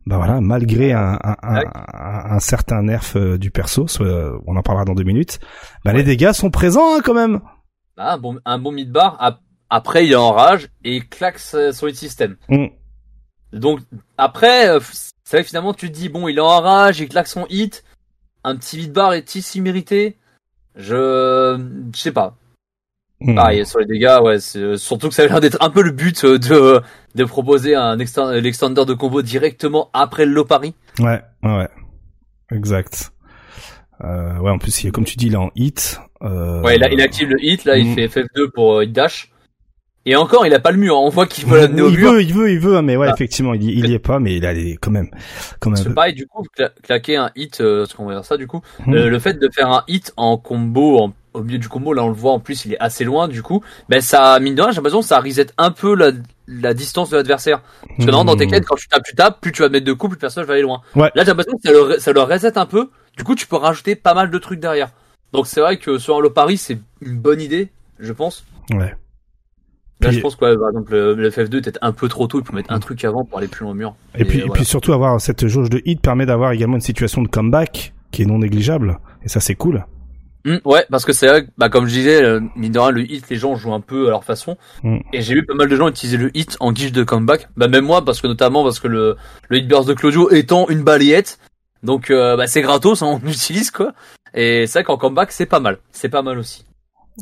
bah 0.06 0.16
voilà, 0.18 0.40
malgré 0.40 0.93
un, 0.93 1.18
un, 1.22 1.36
un, 1.43 1.62
un- 2.36 2.39
certain 2.40 2.82
nerf 2.82 3.16
euh, 3.16 3.39
du 3.39 3.51
perso, 3.51 3.86
on 4.47 4.56
en 4.56 4.62
parlera 4.62 4.85
dans 4.85 4.94
deux 4.94 5.02
minutes, 5.05 5.40
bah 5.85 5.93
les 5.93 6.02
dégâts 6.05 6.32
sont 6.32 6.51
présents 6.51 6.97
hein, 6.97 7.01
quand 7.05 7.14
même. 7.14 7.40
Ah, 7.97 8.14
un 8.14 8.18
bon, 8.18 8.39
un 8.44 8.59
bon 8.59 8.72
mid-bar. 8.72 9.16
ap- 9.20 9.40
Après, 9.68 10.06
il 10.06 10.12
est 10.12 10.16
en 10.16 10.31
rage 10.32 10.68
et 10.85 10.97
il 10.97 11.09
claque 11.09 11.39
son 11.39 11.86
hit 11.89 11.97
system. 11.97 12.36
Mm. 12.48 12.66
Donc 13.52 13.81
après, 14.16 14.68
c'est 15.24 15.36
vrai 15.36 15.43
que 15.43 15.48
finalement 15.48 15.74
tu 15.74 15.90
te 15.90 15.94
dis 15.97 16.09
bon, 16.09 16.28
il 16.28 16.39
est 16.39 16.40
en 16.40 16.60
rage, 16.60 17.01
il 17.01 17.09
claque 17.09 17.27
son 17.27 17.47
hit, 17.51 17.82
un 18.44 18.56
petit 18.56 18.76
beat 18.78 18.92
bar 18.92 19.12
est-il 19.14 19.42
si 19.42 19.60
mérité? 19.60 20.16
Je, 20.76 21.58
je 21.94 21.98
sais 22.00 22.12
pas. 22.12 22.36
Mm. 23.20 23.34
Pareil 23.34 23.66
sur 23.66 23.80
les 23.80 23.86
dégâts, 23.86 24.18
ouais, 24.22 24.40
c'est- 24.40 24.76
surtout 24.78 25.08
que 25.08 25.14
ça 25.14 25.22
a 25.22 25.26
l'air 25.26 25.40
d'être 25.40 25.58
un 25.60 25.68
peu 25.70 25.82
le 25.82 25.90
but 25.90 26.24
euh, 26.24 26.38
de 26.38 26.80
de 27.14 27.24
proposer 27.24 27.74
un 27.74 27.98
extend- 27.98 28.30
l'extender 28.30 28.84
de 28.86 28.94
combo 28.94 29.20
directement 29.20 29.90
après 29.92 30.24
le 30.26 30.44
parry. 30.44 30.74
Ouais, 31.00 31.20
ouais, 31.42 31.56
ouais. 31.58 31.68
exact. 32.52 33.12
Euh, 34.02 34.38
ouais, 34.38 34.50
en 34.50 34.58
plus, 34.58 34.82
il 34.82 34.86
est- 34.88 34.90
comme 34.90 35.04
tu 35.04 35.16
dis, 35.16 35.26
il 35.26 35.34
est 35.34 35.36
en 35.36 35.50
hit. 35.54 36.00
Euh, 36.22 36.62
Ouais, 36.62 36.78
là 36.78 36.88
il 36.90 37.00
active 37.02 37.28
le 37.28 37.44
hit, 37.44 37.64
là 37.64 37.76
il 37.76 37.88
Mm. 37.90 37.94
fait 37.94 38.08
FF2 38.08 38.48
pour 38.54 38.76
euh, 38.78 38.84
hit 38.84 38.92
dash. 38.92 39.30
Et 40.06 40.16
encore, 40.16 40.47
il 40.47 40.55
a 40.55 40.60
pas 40.60 40.70
le 40.70 40.78
mur. 40.78 40.97
hein. 40.97 41.01
On 41.05 41.09
voit 41.10 41.27
qu'il 41.27 41.47
veut 41.47 41.59
l'amener 41.60 41.82
au 41.82 41.90
il 41.90 41.98
mur. 41.98 42.12
veut, 42.12 42.22
il 42.22 42.32
veut, 42.32 42.51
il 42.52 42.59
veut, 42.59 42.81
mais 42.81 42.97
ouais, 42.97 43.09
Ah. 43.10 43.14
effectivement, 43.14 43.52
il, 43.55 43.62
y- 43.64 43.78
il 43.78 43.86
y 43.90 43.93
est 43.94 43.98
pas, 43.98 44.18
mais 44.18 44.35
il 44.36 44.47
a 44.47 44.52
les, 44.55 44.77
quand 44.77 44.90
même, 44.90 45.10
quand 45.60 45.70
même. 45.70 45.94
pareil, 45.94 46.14
du 46.14 46.27
coup, 46.27 46.43
cla- 46.56 46.70
claquer 46.82 47.16
un 47.16 47.31
hit, 47.36 47.60
euh, 47.60 47.82
parce 47.82 47.94
qu'on 47.94 48.06
va 48.06 48.14
dire 48.14 48.24
ça, 48.24 48.36
du 48.39 48.47
coup, 48.47 48.62
Mm. 48.86 48.94
euh, 48.94 49.09
le 49.10 49.18
fait 49.18 49.35
de 49.35 49.48
faire 49.55 49.68
un 49.70 49.85
hit 49.89 50.12
en 50.16 50.39
combo, 50.39 50.98
en- 51.01 51.12
au 51.35 51.43
milieu 51.43 51.59
du 51.59 51.68
combo, 51.68 51.93
là 51.93 52.02
on 52.02 52.09
le 52.09 52.14
voit 52.14 52.32
en 52.32 52.40
plus, 52.40 52.64
il 52.64 52.72
est 52.72 52.81
assez 52.81 53.05
loin, 53.05 53.28
du 53.28 53.43
coup, 53.43 53.62
ben 53.89 54.01
ça, 54.01 54.40
mine 54.40 54.55
de 54.56 54.62
rien, 54.62 54.70
j'ai 54.72 54.77
l'impression 54.77 55.02
ça 55.02 55.20
reset 55.20 55.47
un 55.59 55.70
peu 55.70 55.94
la, 55.94 56.10
la 56.48 56.72
distance 56.74 57.10
de 57.10 57.16
l'adversaire. 57.18 57.60
Parce 57.82 57.98
que 58.06 58.10
normalement, 58.10 58.32
dans. 58.32 58.39
Tekken, 58.39 58.64
quand 58.64 58.74
tu 58.77 58.89
tapes, 58.89 59.05
tu 59.05 59.14
tapes, 59.14 59.40
plus 59.40 59.52
tu 59.52 59.62
vas 59.62 59.68
mettre 59.68 59.86
de 59.86 59.93
coups, 59.93 60.12
plus 60.12 60.16
le 60.16 60.20
personnage 60.20 60.48
va 60.48 60.55
aller 60.55 60.62
loin. 60.62 60.81
Ouais. 60.97 61.10
Là, 61.14 61.22
j'ai 61.22 61.27
l'impression 61.27 61.52
que 61.56 61.62
ça 61.62 61.72
le, 61.72 61.98
ça 62.01 62.12
le 62.12 62.20
reset 62.22 62.59
un 62.59 62.66
peu, 62.66 62.89
du 63.16 63.22
coup, 63.22 63.35
tu 63.36 63.47
peux 63.47 63.56
rajouter 63.56 63.94
pas 63.97 64.14
mal 64.14 64.31
de 64.31 64.39
trucs 64.39 64.59
derrière. 64.60 64.90
Donc 65.32 65.47
c'est 65.47 65.60
vrai 65.60 65.77
que 65.77 65.98
sur 65.98 66.16
un 66.16 66.20
low 66.20 66.31
Paris, 66.31 66.56
c'est 66.56 66.78
une 67.02 67.18
bonne 67.18 67.40
idée, 67.40 67.68
je 68.01 68.12
pense. 68.12 68.44
Ouais. 68.72 68.94
Là, 70.01 70.09
Puis- 70.09 70.16
je 70.16 70.22
pense 70.22 70.36
que, 70.36 70.44
ouais, 70.47 70.56
par 70.56 70.68
exemple, 70.70 70.93
le, 70.93 71.14
le 71.14 71.31
FF2 71.31 71.59
est 71.59 71.60
peut-être 71.62 71.78
un 71.82 71.93
peu 71.93 72.09
trop 72.09 72.27
tôt, 72.27 72.40
il 72.40 72.47
faut 72.47 72.55
mettre 72.55 72.72
un 72.72 72.78
truc 72.81 73.05
avant 73.05 73.24
pour 73.24 73.39
aller 73.39 73.48
plus 73.48 73.64
loin 73.64 73.72
au 73.72 73.74
mur. 73.74 73.94
Et 74.18 74.24
puis, 74.24 74.39
et 74.40 74.48
puis 74.48 74.64
surtout 74.64 74.93
avoir 74.94 75.20
cette 75.20 75.47
jauge 75.47 75.68
de 75.68 75.82
hit 75.85 76.01
permet 76.01 76.24
d'avoir 76.27 76.52
également 76.52 76.77
une 76.77 76.81
situation 76.81 77.20
de 77.22 77.28
comeback 77.28 77.93
qui 78.10 78.22
est 78.22 78.27
non 78.27 78.39
négligeable. 78.39 78.98
Et 79.22 79.28
ça, 79.28 79.40
c'est 79.40 79.55
cool. 79.55 79.85
Mm, 80.47 80.56
ouais, 80.64 80.86
parce 80.90 81.05
que 81.05 81.12
c'est 81.12 81.27
vrai, 81.28 81.47
bah, 81.59 81.68
comme 81.68 81.86
je 81.86 81.93
disais, 81.93 82.22
euh, 82.22 82.40
mine 82.56 82.72
de 82.72 82.78
rien, 82.78 82.90
le 82.90 83.02
hit, 83.02 83.28
les 83.28 83.36
gens 83.36 83.56
jouent 83.56 83.74
un 83.74 83.81
peu 83.81 84.06
à 84.06 84.10
leur 84.10 84.24
façon. 84.24 84.56
Mm. 84.82 84.97
Et 85.12 85.20
j'ai 85.20 85.35
vu 85.35 85.44
pas 85.44 85.52
mal 85.55 85.68
de 85.68 85.77
gens 85.77 85.86
utiliser 85.89 86.16
le 86.16 86.31
hit 86.35 86.56
en 86.60 86.72
guise 86.72 86.93
de 86.93 87.05
comeback. 87.05 87.48
Bah, 87.59 87.68
même 87.68 87.85
moi, 87.85 88.02
parce 88.05 88.22
que 88.22 88.27
notamment 88.27 88.64
parce 88.64 88.81
que 88.81 88.89
le, 88.89 89.16
le 89.51 89.59
hit 89.59 89.68
burst 89.68 89.86
de 89.86 89.93
Claudio 89.94 90.31
étant 90.31 90.66
une 90.70 90.82
balayette. 90.82 91.39
Donc, 91.82 92.10
euh, 92.10 92.36
bah, 92.36 92.47
c'est 92.47 92.62
gratos, 92.62 93.02
hein, 93.02 93.06
on 93.06 93.18
l'utilise, 93.27 93.70
quoi. 93.70 93.93
Et 94.32 94.66
c'est 94.66 94.78
vrai 94.78 94.85
qu'en 94.85 94.97
comeback, 94.97 95.31
c'est 95.32 95.47
pas 95.47 95.60
mal. 95.60 95.78
C'est 95.93 96.09
pas 96.09 96.22
mal 96.22 96.39
aussi. 96.39 96.64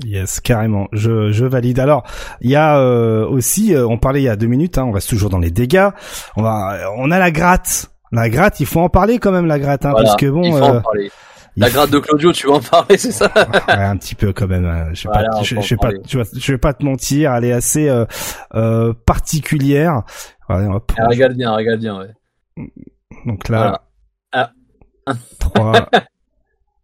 Yes, 0.04 0.40
carrément. 0.40 0.86
Je, 0.92 1.32
je 1.32 1.44
valide. 1.44 1.80
Alors, 1.80 2.04
il 2.40 2.50
y 2.50 2.56
a 2.56 2.78
euh, 2.78 3.26
aussi, 3.26 3.74
euh, 3.74 3.86
on 3.86 3.98
parlait 3.98 4.20
il 4.20 4.24
y 4.24 4.28
a 4.28 4.36
deux 4.36 4.46
minutes, 4.46 4.78
hein, 4.78 4.84
on 4.84 4.92
reste 4.92 5.08
toujours 5.08 5.30
dans 5.30 5.38
les 5.38 5.50
dégâts. 5.50 5.88
On 6.36 6.42
va, 6.42 6.78
on 6.96 7.10
a 7.10 7.18
la 7.18 7.30
gratte. 7.30 7.90
La 8.12 8.28
gratte, 8.30 8.60
il 8.60 8.66
faut 8.66 8.80
en 8.80 8.88
parler 8.88 9.18
quand 9.18 9.32
même, 9.32 9.46
la 9.46 9.58
gratte, 9.58 9.84
hein, 9.84 9.90
Voilà, 9.90 10.06
parce 10.06 10.16
que 10.16 10.26
bon, 10.30 10.42
il 10.42 10.52
faut 10.52 10.58
en 10.62 10.74
euh, 10.76 10.80
parler. 10.80 11.10
il 11.56 11.60
La 11.60 11.68
gratte 11.68 11.90
de 11.90 11.98
Claudio, 11.98 12.32
tu 12.32 12.46
vas 12.46 12.54
en 12.54 12.60
parler, 12.60 12.96
c'est 12.96 13.10
ça 13.12 13.30
Ouais, 13.68 13.74
un 13.74 13.96
petit 13.98 14.14
peu 14.14 14.32
quand 14.32 14.46
même. 14.46 14.64
euh, 14.64 14.94
Je 14.94 15.08
vais 15.08 15.12
Voilà, 15.12 15.28
pas, 15.30 15.36
on 15.40 15.42
je, 15.42 15.56
en 15.56 15.60
je 15.60 15.68
vais 15.74 15.76
pas, 15.76 15.82
parler. 15.88 16.00
je 16.08 16.18
vais, 16.18 16.24
je 16.34 16.52
vais 16.52 16.58
pas 16.58 16.72
te 16.72 16.84
mentir, 16.84 17.34
elle 17.34 17.44
est 17.44 17.52
assez 17.52 17.88
euh, 17.88 18.06
euh, 18.54 18.94
particulière. 19.04 20.02
Voilà, 20.48 20.70
hop. 20.76 20.90
Elle 20.96 21.06
régale 21.08 21.34
bien, 21.34 21.54
régale 21.54 21.78
bien, 21.80 21.98
ouais. 21.98 22.64
Donc 23.26 23.48
là, 23.50 23.80
Voilà. 24.32 24.52
Ah. 25.06 25.14
trois. 25.38 25.88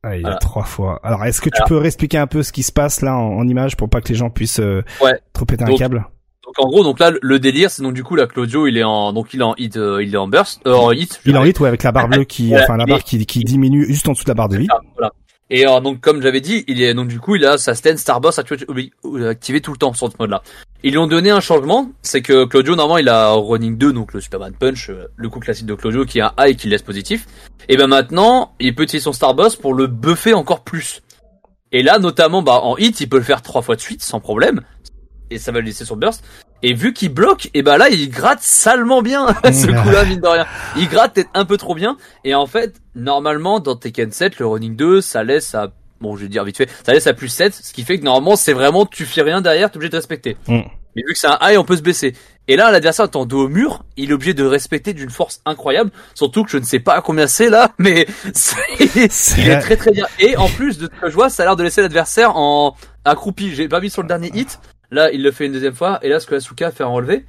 Ah, 0.07 0.17
il 0.17 0.21
y 0.21 0.25
a 0.25 0.29
Voilà. 0.29 0.37
trois 0.39 0.65
fois. 0.65 1.01
Alors, 1.03 1.25
est-ce 1.25 1.41
que 1.41 1.49
tu 1.49 1.57
Alors. 1.57 1.69
peux 1.69 1.77
réexpliquer 1.79 2.19
un 2.19 2.27
peu 2.27 2.43
ce 2.43 2.53
qui 2.53 2.63
se 2.63 2.73
passe 2.73 3.01
là 3.01 3.17
en, 3.17 3.39
en 3.39 3.49
image 3.49 3.77
pour 3.77 3.89
pas 3.89 4.01
que 4.03 4.09
les 4.09 4.15
gens 4.15 4.29
puissent 4.29 4.61
euh, 4.61 4.83
Ouais. 5.01 5.19
trop 5.33 5.47
péter 5.47 5.65
un 5.65 5.75
câble? 5.77 6.05
Donc 6.45 6.55
en 6.59 6.69
gros, 6.69 6.85
donc 6.85 7.01
là, 7.01 7.11
le 7.23 7.39
délire, 7.39 7.71
c'est 7.71 7.83
donc 7.83 7.95
du 7.95 8.05
coup, 8.05 8.17
là, 8.17 8.27
Claudio, 8.27 8.67
il 8.67 8.77
est 8.77 8.85
en, 8.85 9.15
donc 9.15 9.33
il 9.33 9.41
est 9.41 9.45
en 9.45 9.55
hit, 9.57 9.79
euh, 9.79 10.03
il 10.03 10.13
est 10.13 10.19
en 10.19 10.29
burst, 10.29 10.61
euh, 10.67 10.75
en 10.75 10.93
hit. 10.93 11.19
Il 11.25 11.35
est 11.35 11.39
en 11.39 11.45
hit, 11.45 11.59
ouais, 11.59 11.69
avec 11.69 11.83
la 11.83 11.91
barre 11.91 12.07
bleue 12.09 12.25
qui, 12.25 12.49
Voilà, 12.51 12.65
enfin 12.65 12.77
la 12.77 12.85
barre 12.85 12.99
est- 12.99 13.03
qui, 13.03 13.25
qui 13.25 13.41
diminue 13.41 13.87
juste 13.87 14.07
en 14.09 14.13
dessous 14.13 14.25
de 14.25 14.29
la 14.31 14.35
barre 14.35 14.51
de 14.51 14.59
vie. 14.59 14.67
Ah, 14.71 14.77
voilà. 14.95 15.11
Et 15.51 15.67
euh, 15.67 15.81
donc 15.81 16.01
comme 16.01 16.21
j'avais 16.23 16.41
dit, 16.41 16.65
il 16.69 16.81
est 16.83 16.93
donc 16.95 17.09
du 17.09 17.21
coup 17.21 17.37
il 17.37 17.45
a 17.47 17.59
sa 17.59 17.75
stand 17.75 17.97
Starboss 17.99 18.39
activé, 18.39 18.91
activé 19.29 19.61
tout 19.61 19.73
le 19.73 19.77
temps 19.79 19.93
sur 19.93 20.09
ce 20.11 20.17
mode-là. 20.19 20.43
Ils 20.87 20.91
lui 20.91 20.99
ont 20.99 21.07
donné 21.07 21.31
un 21.31 21.41
changement, 21.41 21.93
c'est 22.03 22.21
que 22.21 22.45
Claudio 22.45 22.77
normalement 22.77 22.99
il 22.99 23.09
a 23.09 23.33
running 23.33 23.79
2 23.79 23.95
donc 23.95 24.13
le 24.13 24.21
Superman 24.21 24.53
Punch, 24.53 24.91
euh, 24.91 25.07
le 25.17 25.31
coup 25.31 25.41
classique 25.41 25.65
de 25.65 25.75
Claudio 25.75 26.05
qui 26.05 26.21
a 26.21 26.35
un 26.37 26.47
high 26.47 26.57
qui 26.57 26.67
le 26.67 26.73
laisse 26.73 26.83
positif. 26.83 27.27
Et 27.71 27.79
ben 27.79 27.87
maintenant 27.87 28.53
il 28.61 28.75
peut 28.75 28.83
utiliser 28.83 29.05
son 29.05 29.15
Starboss 29.15 29.57
pour 29.57 29.73
le 29.73 29.87
buffer 29.87 30.35
encore 30.35 30.63
plus. 30.63 31.01
Et 31.73 31.83
là 31.83 31.99
notamment 31.99 32.43
bah 32.43 32.61
en 32.63 32.77
hit 32.77 33.01
il 33.01 33.09
peut 33.09 33.17
le 33.17 33.23
faire 33.23 33.41
trois 33.41 33.63
fois 33.63 33.77
de 33.77 33.81
suite 33.81 34.03
sans 34.03 34.21
problème 34.21 34.61
et 35.31 35.39
ça 35.39 35.53
va 35.53 35.61
le 35.61 35.65
laisser 35.65 35.87
sur 35.87 35.97
burst. 35.97 36.23
Et 36.63 36.75
vu 36.75 36.93
qu'il 36.93 37.15
bloque, 37.15 37.49
et 37.55 37.63
ben 37.63 37.79
là 37.79 37.89
il 37.89 38.11
gratte 38.11 38.43
salement 38.43 39.01
bien 39.01 39.27
ce 39.45 39.67
coup-là 39.67 40.05
mine 40.05 40.21
de 40.21 40.29
rien. 40.29 40.47
Il 40.77 40.89
gratte 40.89 41.15
peut-être 41.15 41.31
un 41.33 41.47
peu 41.47 41.57
trop 41.57 41.75
bien. 41.75 41.97
Et 42.25 42.35
en 42.35 42.47
fait, 42.47 42.81
normalement, 42.95 43.59
dans 43.59 43.77
Tekken 43.77 44.13
7, 44.13 44.39
le 44.39 44.47
running 44.47 44.77
2, 44.77 45.01
ça 45.01 45.25
laisse 45.25 45.55
à, 45.55 45.73
bon, 46.05 46.17
je 46.17 46.23
vais 46.23 46.29
dire 46.29 46.45
vite 46.45 46.57
fait, 46.57 46.71
ça 46.87 46.93
laisse 46.93 47.07
à 47.09 47.15
plus 47.15 47.29
7, 47.29 47.53
ce 47.53 47.73
qui 47.73 47.83
fait 47.83 47.99
que 47.99 48.05
normalement, 48.05 48.37
c'est 48.37 48.53
vraiment, 48.53 48.87
tu 48.87 49.05
fais 49.05 49.23
rien 49.23 49.41
derrière, 49.41 49.71
t'es 49.71 49.77
obligé 49.79 49.91
de 49.91 49.97
respecter. 49.97 50.37
Mm. 50.47 50.61
Mais 50.97 51.03
vu 51.05 51.13
que 51.13 51.19
c'est 51.19 51.27
un 51.27 51.39
high, 51.43 51.59
on 51.59 51.65
peut 51.65 51.77
se 51.77 51.83
baisser. 51.83 52.15
Et 52.47 52.55
là, 52.57 52.71
l'adversaire 52.71 53.07
étant 53.07 53.25
dos 53.27 53.47
au 53.47 53.49
mur, 53.49 53.85
il 53.97 54.11
est 54.11 54.13
obligé 54.13 54.33
de 54.35 54.45
respecter 54.45 54.93
d'une 54.93 55.11
force 55.11 55.41
incroyable, 55.45 55.91
surtout 56.15 56.45
que 56.45 56.51
je 56.51 56.59
ne 56.59 56.63
sais 56.65 56.79
pas 56.79 56.95
à 56.95 57.01
combien 57.01 57.27
c'est 57.27 57.49
là, 57.51 57.73
mais 57.79 58.07
c'est- 58.33 59.09
C'est- 59.11 59.41
il 59.41 59.49
est 59.51 59.59
très 59.59 59.77
très 59.77 59.91
bien. 59.91 60.07
Et 60.21 60.37
en 60.37 60.49
plus 60.49 60.79
de 60.79 60.85
ce 60.95 61.01
que 61.01 61.09
je 61.11 61.15
vois, 61.15 61.31
ça 61.31 61.43
a 61.43 61.47
l'air 61.47 61.57
de 61.57 61.65
laisser 61.65 61.83
l'adversaire 61.83 62.37
en 62.37 62.77
accroupi. 63.05 63.55
J'ai 63.55 63.67
pas 63.69 63.81
vu 63.81 63.91
sur 63.91 64.03
le 64.03 64.09
dernier 64.09 64.31
hit. 64.35 64.61
Là, 64.91 65.11
il 65.11 65.23
le 65.23 65.33
fait 65.33 65.47
une 65.47 65.53
deuxième 65.53 65.75
fois, 65.75 65.99
et 66.03 66.09
là, 66.09 66.21
ce 66.21 66.27
que 66.27 66.35
Asuka 66.37 66.71
fait 66.71 66.85
en 66.85 66.93
relevé, 66.93 67.25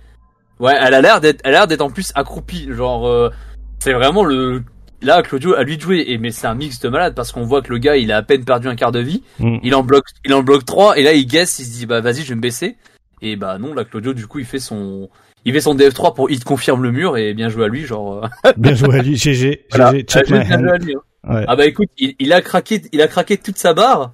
ouais, 0.59 0.75
elle 0.79 0.93
a 0.93 1.01
l'air 1.01 1.21
d'être, 1.21 1.41
elle 1.43 1.55
a 1.55 1.59
l'air 1.59 1.67
d'être 1.67 1.81
en 1.81 1.89
plus 1.89 2.11
accroupie. 2.13 2.67
Genre, 2.71 3.07
euh, 3.07 3.31
c'est 3.79 3.93
vraiment 3.93 4.23
le, 4.23 4.63
là, 5.05 5.21
Claudio, 5.21 5.55
à 5.55 5.63
lui 5.63 5.77
de 5.77 5.81
jouer. 5.81 6.03
Et, 6.07 6.17
mais 6.17 6.31
c'est 6.31 6.47
un 6.47 6.55
mix 6.55 6.79
de 6.79 6.89
malade 6.89 7.15
parce 7.15 7.31
qu'on 7.31 7.43
voit 7.43 7.61
que 7.61 7.71
le 7.71 7.77
gars, 7.77 7.95
il 7.95 8.11
a 8.11 8.17
à 8.17 8.21
peine 8.23 8.43
perdu 8.43 8.67
un 8.67 8.75
quart 8.75 8.91
de 8.91 8.99
vie. 8.99 9.23
Mm. 9.39 9.57
Il 9.63 9.75
en 9.75 9.83
bloque, 9.83 10.05
il 10.25 10.33
en 10.33 10.43
bloque 10.43 10.65
trois, 10.65 10.97
et 10.97 11.03
là, 11.03 11.13
il 11.13 11.25
guesse, 11.25 11.59
il 11.59 11.65
se 11.65 11.71
dit, 11.71 11.85
bah, 11.85 12.01
vas-y, 12.01 12.23
je 12.23 12.29
vais 12.29 12.35
me 12.35 12.41
baisser. 12.41 12.75
Et 13.21 13.35
bah, 13.37 13.57
non, 13.57 13.73
là, 13.73 13.85
Claudio, 13.85 14.13
du 14.13 14.27
coup, 14.27 14.39
il 14.39 14.45
fait 14.45 14.59
son, 14.59 15.09
il 15.45 15.53
fait 15.53 15.61
son 15.61 15.75
DF3 15.75 16.13
pour 16.13 16.29
hit 16.29 16.43
confirme 16.43 16.83
le 16.83 16.91
mur, 16.91 17.17
et 17.17 17.33
bien 17.33 17.49
joué 17.49 17.65
à 17.65 17.67
lui, 17.67 17.85
genre, 17.85 18.25
euh, 18.45 18.51
Bien 18.57 18.75
joué 18.75 18.99
à 18.99 19.01
lui, 19.01 19.15
GG, 19.15 19.65
voilà. 19.71 19.91
GG, 19.93 20.03
check 20.03 20.27
Bien 20.27 20.39
my 20.39 20.45
joué 20.45 20.55
hand. 20.55 20.67
à 20.67 20.77
lui, 20.77 20.95
hein. 20.95 20.99
Ouais. 21.33 21.45
Ah 21.47 21.55
bah 21.55 21.65
écoute, 21.65 21.89
il, 21.97 22.13
il 22.19 22.33
a 22.33 22.41
craqué, 22.41 22.83
il 22.91 23.01
a 23.01 23.07
craqué 23.07 23.37
toute 23.37 23.57
sa 23.57 23.73
barre. 23.73 24.13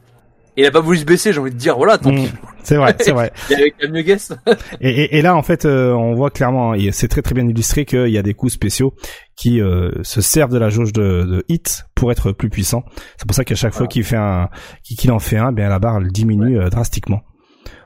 Et 0.58 0.62
il 0.62 0.66
a 0.66 0.72
pas 0.72 0.82
voulu 0.82 0.98
se 0.98 1.06
baisser, 1.06 1.32
j'ai 1.32 1.40
envie 1.40 1.52
de 1.52 1.56
dire, 1.56 1.78
voilà, 1.78 1.98
tant 1.98 2.12
Mm. 2.12 2.16
pis. 2.16 2.32
C'est 2.64 2.76
vrai, 2.76 2.96
c'est 3.00 3.12
vrai. 3.12 3.32
Il 3.50 3.56
avait 3.56 3.72
qu'à 3.72 3.88
mieux 3.88 4.02
guess. 4.02 4.34
Et, 4.82 4.90
et, 4.90 5.18
et 5.18 5.22
là, 5.22 5.36
en 5.36 5.42
fait, 5.42 5.66
euh, 5.66 5.94
on 5.94 6.14
voit 6.14 6.30
clairement, 6.30 6.74
et 6.76 6.92
c'est 6.92 7.08
très 7.08 7.22
très 7.22 7.34
bien 7.34 7.48
illustré 7.48 7.86
qu'il 7.86 8.10
y 8.10 8.18
a 8.18 8.22
des 8.22 8.34
coups 8.34 8.54
spéciaux 8.54 8.94
qui 9.36 9.60
euh, 9.62 9.92
se 10.04 10.22
servent 10.22 10.52
de 10.52 10.60
la 10.60 10.70
jauge 10.70 10.94
de, 10.94 11.24
de 11.24 11.46
hit 11.50 11.86
pour 11.96 12.12
être 12.12 12.32
plus 12.34 12.50
puissant. 12.50 12.84
C'est 13.18 13.26
pour 13.26 13.36
ça 13.36 13.44
qu'à 13.46 13.56
chaque 13.56 13.74
fois 13.74 13.88
qu'il 13.88 14.04
fait 14.04 14.18
un, 14.18 14.50
qu'il 14.84 14.98
qu'il 14.98 15.12
en 15.12 15.20
fait 15.20 15.38
un, 15.38 15.52
bien 15.52 15.70
la 15.70 15.80
barre 15.80 15.98
elle 15.98 16.12
diminue 16.12 16.60
euh, 16.60 16.70
drastiquement. 16.70 17.22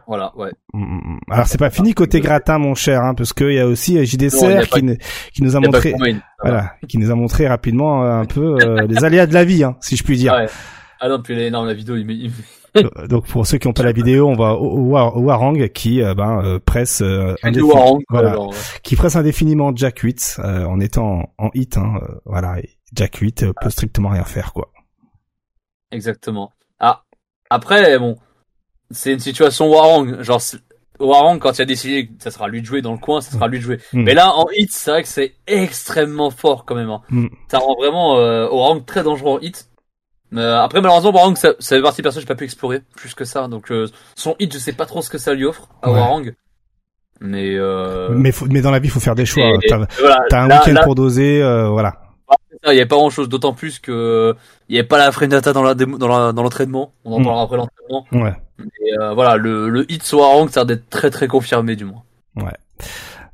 Voilà, 0.07 0.31
ouais. 0.35 0.51
Mm, 0.73 1.17
Alors 1.29 1.47
c'est 1.47 1.57
pas 1.57 1.69
fini 1.69 1.93
côté 1.93 2.19
gratin, 2.19 2.57
mon 2.59 2.75
cher, 2.75 3.01
hein, 3.01 3.13
parce 3.15 3.33
qu'il 3.33 3.53
y 3.53 3.59
a 3.59 3.67
aussi 3.67 3.97
euh, 3.97 4.05
JDCR 4.05 4.67
qui, 4.69 5.41
nous 5.41 5.55
a 5.55 5.59
montré, 5.59 5.95
voilà, 6.43 6.73
qui 6.87 6.97
nous 6.97 7.11
a 7.11 7.15
montré 7.15 7.47
rapidement 7.47 8.03
euh, 8.03 8.11
un 8.21 8.25
peu 8.25 8.57
euh, 8.61 8.85
les 8.87 9.03
aléas 9.03 9.25
de 9.25 9.33
la 9.33 9.45
vie, 9.45 9.63
hein, 9.63 9.77
si 9.81 9.95
je 9.95 10.03
puis 10.03 10.17
dire. 10.17 10.33
Ah 10.33 10.41
ouais. 10.43 10.49
Ah 10.99 11.09
non, 11.09 11.21
puis 11.21 11.35
les- 11.35 11.49
non, 11.51 11.63
la 11.63 11.73
vidéo, 11.73 11.95
il, 11.97 12.31
Euh, 12.77 13.07
Donc 13.07 13.25
pour 13.27 13.47
ceux 13.47 13.57
qui 13.57 13.67
n'ont 13.69 13.73
pas 13.73 13.83
la 13.83 13.93
vidéo, 13.93 14.27
on 14.27 14.35
va 14.35 14.55
au, 14.55 14.65
au, 14.69 14.81
War- 14.89 15.15
au 15.15 15.21
Warang 15.21 15.69
qui 15.69 16.01
euh, 16.01 16.13
ben, 16.13 16.43
euh, 16.43 16.59
presse 16.59 17.01
euh, 17.01 17.33
Warang, 17.61 18.01
qui 18.83 18.97
presse 18.97 19.15
indéfiniment 19.15 19.73
Jack 19.73 19.99
8 19.99 20.37
euh, 20.39 20.65
en 20.65 20.81
étant 20.81 21.29
en, 21.37 21.45
en 21.45 21.49
hit. 21.53 21.77
Hein, 21.77 22.01
voilà, 22.25 22.59
et 22.59 22.77
Jack 22.93 23.15
8 23.15 23.43
euh, 23.43 23.53
peut 23.61 23.69
strictement 23.69 24.09
rien 24.09 24.25
faire 24.25 24.51
quoi. 24.51 24.71
Exactement. 25.91 26.51
Ah, 26.79 27.03
après, 27.49 27.97
bon, 27.99 28.17
c'est 28.91 29.13
une 29.13 29.19
situation 29.19 29.69
Warang. 29.69 30.21
Genre, 30.21 30.41
Warang, 30.99 31.39
quand 31.39 31.57
il 31.57 31.61
a 31.61 31.65
décidé 31.65 32.07
que 32.07 32.13
ça 32.23 32.31
sera 32.31 32.47
lui 32.49 32.61
de 32.61 32.65
jouer 32.65 32.81
dans 32.81 32.91
le 32.91 32.97
coin, 32.97 33.21
ça 33.21 33.31
sera 33.31 33.47
lui 33.47 33.59
de 33.59 33.63
jouer. 33.63 33.77
Mm. 33.93 34.03
Mais 34.03 34.13
là, 34.13 34.33
en 34.35 34.47
hit, 34.53 34.71
c'est 34.71 34.91
vrai 34.91 35.01
que 35.03 35.07
c'est 35.07 35.35
extrêmement 35.47 36.29
fort 36.29 36.65
quand 36.65 36.75
même. 36.75 36.89
hein. 36.89 37.01
Mm. 37.09 37.27
Ça 37.49 37.59
rend 37.59 37.75
vraiment 37.75 38.15
Warang 38.15 38.83
très 38.85 39.03
dangereux 39.03 39.37
en 39.37 39.39
hit. 39.39 39.69
Mais, 40.31 40.41
euh, 40.41 40.61
après, 40.61 40.81
malheureusement, 40.81 41.11
Warang, 41.11 41.35
ça, 41.37 41.53
ça 41.59 41.75
fait 41.75 41.81
partie 41.81 42.01
des 42.01 42.09
que 42.09 42.19
j'ai 42.19 42.25
pas 42.25 42.35
pu 42.35 42.43
explorer 42.45 42.81
plus 42.95 43.13
que 43.13 43.25
ça. 43.25 43.47
Donc, 43.47 43.71
euh, 43.71 43.87
son 44.15 44.35
hit, 44.39 44.51
je 44.53 44.57
sais 44.59 44.73
pas 44.73 44.85
trop 44.85 45.01
ce 45.01 45.09
que 45.09 45.17
ça 45.17 45.33
lui 45.33 45.45
offre 45.45 45.69
à 45.81 45.91
Ouais. 45.91 45.99
Warang. 45.99 46.33
Mais, 47.21 47.55
euh, 47.55 48.09
Mais, 48.11 48.31
faut- 48.31 48.47
mais 48.47 48.61
dans 48.61 48.71
la 48.71 48.79
vie, 48.79 48.87
il 48.87 48.91
faut 48.91 48.99
faire 48.99 49.15
des 49.15 49.25
choix. 49.25 49.43
T'as 49.67 49.77
voilà, 49.99 50.19
un 50.31 50.49
week-end 50.49 50.81
pour 50.83 50.95
doser, 50.95 51.41
euh, 51.41 51.69
voilà. 51.69 51.93
Il 52.67 52.71
n'y 52.71 52.77
avait 52.79 52.87
pas 52.87 52.95
grand 52.95 53.11
chose, 53.11 53.29
d'autant 53.29 53.53
plus 53.53 53.77
que 53.79 54.35
il 54.67 54.73
n'y 54.73 54.79
avait 54.79 54.87
pas 54.87 54.97
la 54.97 55.11
frame 55.11 55.29
data 55.29 55.53
dans 55.53 55.61
la 55.61 55.75
démo- 55.75 55.99
dans 55.99 56.07
la- 56.07 56.31
dans 56.33 56.41
l'entraînement. 56.41 56.91
On 57.05 57.13
en 57.13 57.19
Mm. 57.19 57.23
parlera 57.23 57.43
après 57.43 57.57
l'entraînement. 57.57 58.05
Ouais. 58.11 58.33
Et 58.81 58.97
euh, 58.99 59.13
voilà, 59.13 59.37
le, 59.37 59.69
le 59.69 59.89
hit 59.91 60.01
sur 60.01 60.19
Warang, 60.19 60.49
ça 60.49 60.61
a 60.61 60.65
d'être 60.65 60.89
très 60.89 61.11
très 61.11 61.27
confirmé 61.27 61.75
du 61.75 61.85
moins. 61.85 62.01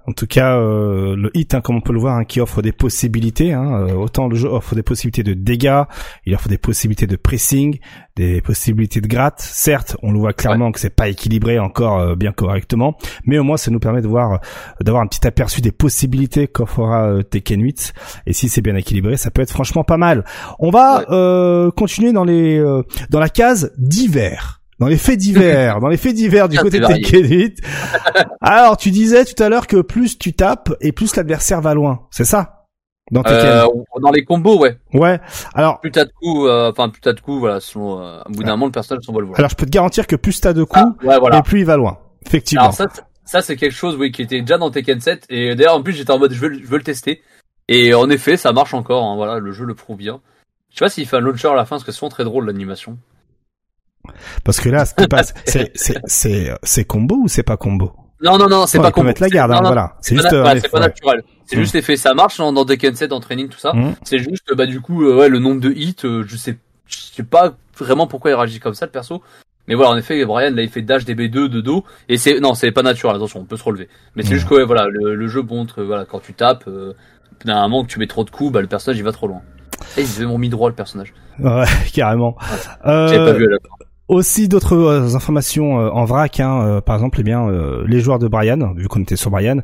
En 0.08 0.14
tout 0.14 0.28
cas, 0.28 0.58
euh, 0.58 1.16
le 1.16 1.30
hit, 1.36 1.54
hein, 1.54 1.62
comme 1.62 1.76
on 1.76 1.82
peut 1.82 1.94
le 1.94 2.00
voir, 2.00 2.16
hein, 2.18 2.24
qui 2.26 2.42
offre 2.42 2.62
des 2.62 2.72
possibilités. 2.72 3.54
Hein, 3.54 3.88
euh, 3.88 3.94
autant 3.94 4.28
le 4.28 4.36
jeu 4.36 4.48
offre 4.50 4.76
des 4.76 4.84
possibilités 4.84 5.24
de 5.24 5.34
dégâts, 5.34 5.84
il 6.26 6.34
offre 6.36 6.48
des 6.50 6.58
possibilités 6.58 7.08
de 7.08 7.16
pressing, 7.16 7.80
des 8.16 8.42
possibilités 8.42 9.00
de 9.02 9.08
gratte. 9.08 9.40
Certes, 9.42 9.96
on 10.02 10.12
le 10.12 10.20
voit 10.20 10.34
clairement 10.34 10.72
que 10.72 10.80
c'est 10.80 10.96
pas 10.96 11.08
équilibré 11.10 11.60
encore 11.60 12.00
euh, 12.00 12.16
bien 12.16 12.32
correctement, 12.32 12.98
mais 13.26 13.38
au 13.38 13.44
moins 13.44 13.58
ça 13.58 13.72
nous 13.72 13.80
permet 13.80 14.02
de 14.02 14.08
voir, 14.08 14.40
d'avoir 14.82 15.04
un 15.04 15.08
petit 15.08 15.26
aperçu 15.28 15.62
des 15.62 15.72
possibilités 15.72 16.48
qu'offrera 16.48 17.08
euh, 17.08 17.22
Tekken 17.24 17.62
8. 17.62 17.94
Et 18.26 18.34
si 18.34 18.50
c'est 18.50 18.62
bien 18.62 18.76
équilibré, 18.76 19.18
ça 19.18 19.32
peut 19.32 19.42
être 19.42 19.52
franchement 19.52 19.84
pas 19.84 19.98
mal. 19.98 20.26
On 20.60 20.70
va 20.72 21.00
Ouais. 21.00 21.06
euh, 21.12 21.72
continuer 21.72 22.12
dans 22.12 22.24
les 22.24 22.58
euh, 22.60 22.84
dans 23.10 23.20
la 23.20 23.30
case 23.30 23.72
divers. 23.78 24.61
Dans 24.82 24.88
les 24.88 24.98
faits 24.98 25.18
divers, 25.18 25.80
dans 25.80 25.88
les 25.88 25.96
faits 25.98 26.16
divers 26.16 26.50
du 26.50 26.56
Tiens, 26.56 26.64
côté 26.64 26.80
de. 26.80 26.86
Tekken 26.88 27.26
8. 27.26 27.62
Alors, 28.42 28.76
tu 28.78 28.92
disais 28.92 29.24
tout 29.26 29.42
à 29.42 29.48
l'heure 29.48 29.68
que 29.68 29.80
plus 29.82 30.18
tu 30.18 30.34
tapes 30.34 30.74
et 30.82 30.92
plus 30.92 31.16
l'adversaire 31.16 31.62
va 31.62 31.74
loin. 31.74 32.08
C'est 32.12 32.26
ça? 32.26 32.66
Dans 33.12 33.24
Tekken. 33.24 33.46
Euh, 33.46 33.66
dans 34.02 34.12
les 34.12 34.24
combos, 34.26 34.58
ouais. 34.60 34.78
Ouais. 34.94 35.20
Alors, 35.54 35.80
Plus 35.82 35.92
t'as 35.92 36.06
de 36.06 36.12
coups, 36.20 36.48
euh, 36.50 36.72
enfin 36.72 36.90
plus 36.90 37.00
t'as 37.02 37.14
de 37.14 37.20
coups, 37.20 37.40
voilà. 37.40 37.60
Sinon, 37.60 38.02
euh, 38.02 38.22
au 38.28 38.32
bout 38.32 38.44
d'un 38.44 38.52
moment, 38.52 38.66
le 38.66 38.72
personnage 38.72 39.04
s'envole. 39.06 39.30
Alors 39.36 39.50
je 39.50 39.56
peux 39.56 39.66
te 39.66 39.72
garantir 39.72 40.08
que 40.08 40.16
plus 40.16 40.40
t'as 40.42 40.54
de 40.54 40.64
coups, 40.64 40.84
Ah, 41.02 41.06
ouais, 41.06 41.20
voilà. 41.20 41.38
et 41.38 41.42
plus 41.44 41.60
il 41.60 41.66
va 41.66 41.78
loin. 41.78 42.00
Effectivement. 42.26 42.64
Alors 42.64 42.74
ça, 42.74 42.88
c'est- 42.94 43.02
ça 43.26 43.42
c'est 43.42 43.56
quelque 43.58 43.74
chose, 43.76 43.96
oui, 44.00 44.12
qui 44.12 44.22
était 44.24 44.40
déjà 44.42 44.58
dans 44.58 44.72
Tekken 44.72 45.00
7. 45.00 45.26
Et 45.30 45.56
d'ailleurs, 45.56 45.76
en 45.76 45.84
plus, 45.84 45.94
j'étais 45.94 46.12
en 46.12 46.20
mode, 46.20 46.34
je 46.34 46.40
veux, 46.40 46.48
le- 46.50 46.60
je 46.60 46.66
veux 46.68 46.78
le 46.78 46.84
tester. 46.84 47.22
Et 47.68 47.94
en 47.94 48.10
effet, 48.10 48.36
ça 48.38 48.52
marche 48.54 48.74
encore. 48.74 49.04
hein, 49.04 49.16
voilà, 49.16 49.40
le 49.40 49.52
jeu 49.52 49.66
le 49.66 49.76
prouve 49.76 49.98
bien. 49.98 50.22
Je 50.72 50.78
sais 50.80 50.86
pas 50.86 50.90
s'il 50.90 51.06
fait 51.06 51.18
un 51.18 51.22
launcher 51.22 51.50
à 51.50 51.54
la 51.56 51.66
fin, 51.66 51.76
parce 51.76 51.84
que 51.84 51.92
c'est 51.92 51.98
souvent 52.00 52.10
très 52.10 52.24
drôle 52.24 52.46
l'animation. 52.46 52.98
Parce 54.44 54.60
que 54.60 54.70
là, 54.70 54.86
ce 54.86 54.94
qui 54.96 55.08
passe, 55.08 55.34
c'est 55.46 55.72
c'est 55.76 56.00
c'est 56.06 56.52
c'est 56.64 56.84
combo 56.86 57.16
ou 57.24 57.28
c'est 57.28 57.44
pas 57.44 57.58
combo? 57.58 57.92
Non, 58.24 58.38
non, 58.38 58.48
non, 58.48 58.68
c'est 58.68 58.78
Ouais, 58.78 58.84
pas 58.84 58.92
combo. 58.92 59.08
mettre 59.08 59.22
la 59.22 59.30
garde, 59.30 59.52
hein, 59.52 59.62
non, 59.62 59.68
voilà. 59.70 59.96
C'est 60.02 60.16
pas 60.16 60.22
juste. 60.22 60.34
euh, 60.34 60.44
ouais, 60.44 60.60
c'est 60.60 60.70
pas 60.70 60.78
ouais. 60.80 60.86
naturel. 60.86 61.24
C'est 61.46 61.56
Mm. 61.56 61.60
juste 61.60 61.74
l'effet, 61.74 61.96
ça 61.98 62.14
marche 62.14 62.38
dans, 62.38 62.54
dans 62.54 62.64
Tekken 62.66 62.94
7 62.96 63.12
en 63.14 63.20
training, 63.20 63.50
tout 63.50 63.58
ça. 63.60 63.74
Mm. 63.74 63.96
C'est 64.04 64.20
juste, 64.20 64.54
bah, 64.56 64.66
du 64.68 64.80
coup, 64.80 65.04
euh, 65.04 65.18
ouais, 65.18 65.28
le 65.30 65.40
nombre 65.40 65.60
de 65.60 65.72
hits, 65.72 65.96
euh, 66.06 66.24
je 66.28 66.38
sais, 66.38 66.58
je 66.86 66.98
sais 67.16 67.24
pas 67.24 67.54
vraiment 67.78 68.06
pourquoi 68.08 68.30
il 68.32 68.36
réagit 68.36 68.60
comme 68.60 68.76
ça, 68.76 68.86
le 68.86 68.92
perso. 68.92 69.24
Mais 69.68 69.74
voilà, 69.76 69.92
en 69.92 69.98
effet, 69.98 70.24
Brian, 70.26 70.52
là, 70.54 70.62
il 70.62 70.70
fait 70.70 70.82
dash 70.84 71.04
DB2 71.04 71.48
de 71.50 71.62
dos. 71.62 71.84
Et 72.10 72.18
c'est, 72.18 72.40
non, 72.40 72.54
c'est 72.54 72.72
pas 72.72 72.84
naturel, 72.84 73.16
attention, 73.16 73.40
on 73.40 73.46
peut 73.46 73.58
se 73.58 73.64
relever. 73.64 73.90
Mais 74.16 74.22
c'est 74.24 74.30
Ouais. 74.30 74.36
juste 74.36 74.48
que, 74.50 74.54
ouais, 74.56 74.66
voilà, 74.66 74.88
le, 74.88 75.16
le 75.16 75.28
jeu 75.28 75.42
montre, 75.42 75.82
voilà, 75.84 76.06
quand 76.06 76.20
tu 76.20 76.34
tapes, 76.34 76.66
euh, 76.68 76.94
d'un 77.46 77.62
moment 77.64 77.84
que 77.84 77.90
tu 77.90 77.98
mets 78.00 78.08
trop 78.08 78.24
de 78.24 78.30
coups, 78.30 78.52
bah, 78.52 78.62
le 78.62 78.68
personnage, 78.68 78.98
il 79.00 79.04
va 79.04 79.12
trop 79.12 79.28
loin. 79.28 79.42
Et 79.98 80.04
ils 80.04 80.28
m'ont 80.28 80.38
mis 80.38 80.50
droit 80.50 80.70
le 80.70 80.76
personnage. 80.76 81.12
Ouais, 81.40 81.66
carrément. 81.94 82.38
J'avais 82.86 83.18
pas 83.18 83.32
Euh, 83.32 83.34
vu 83.34 83.46
à 83.48 83.50
la 83.50 83.58
fin. 83.58 83.81
Aussi 84.08 84.48
d'autres 84.48 84.76
euh, 84.76 85.16
informations 85.16 85.80
euh, 85.80 85.90
en 85.90 86.06
vrac, 86.06 86.40
hein, 86.40 86.62
euh, 86.66 86.82
par 86.82 86.96
exemple, 86.96 87.20
eh 87.22 87.24
bien, 87.24 87.48
euh, 87.48 87.84
les 87.88 88.00
joueurs 88.02 88.20
de 88.20 88.28
Brian, 88.28 88.74
vu 88.76 88.88
qu'on 88.88 89.02
était 89.02 89.16
sur 89.16 89.32
Brian, 89.32 89.60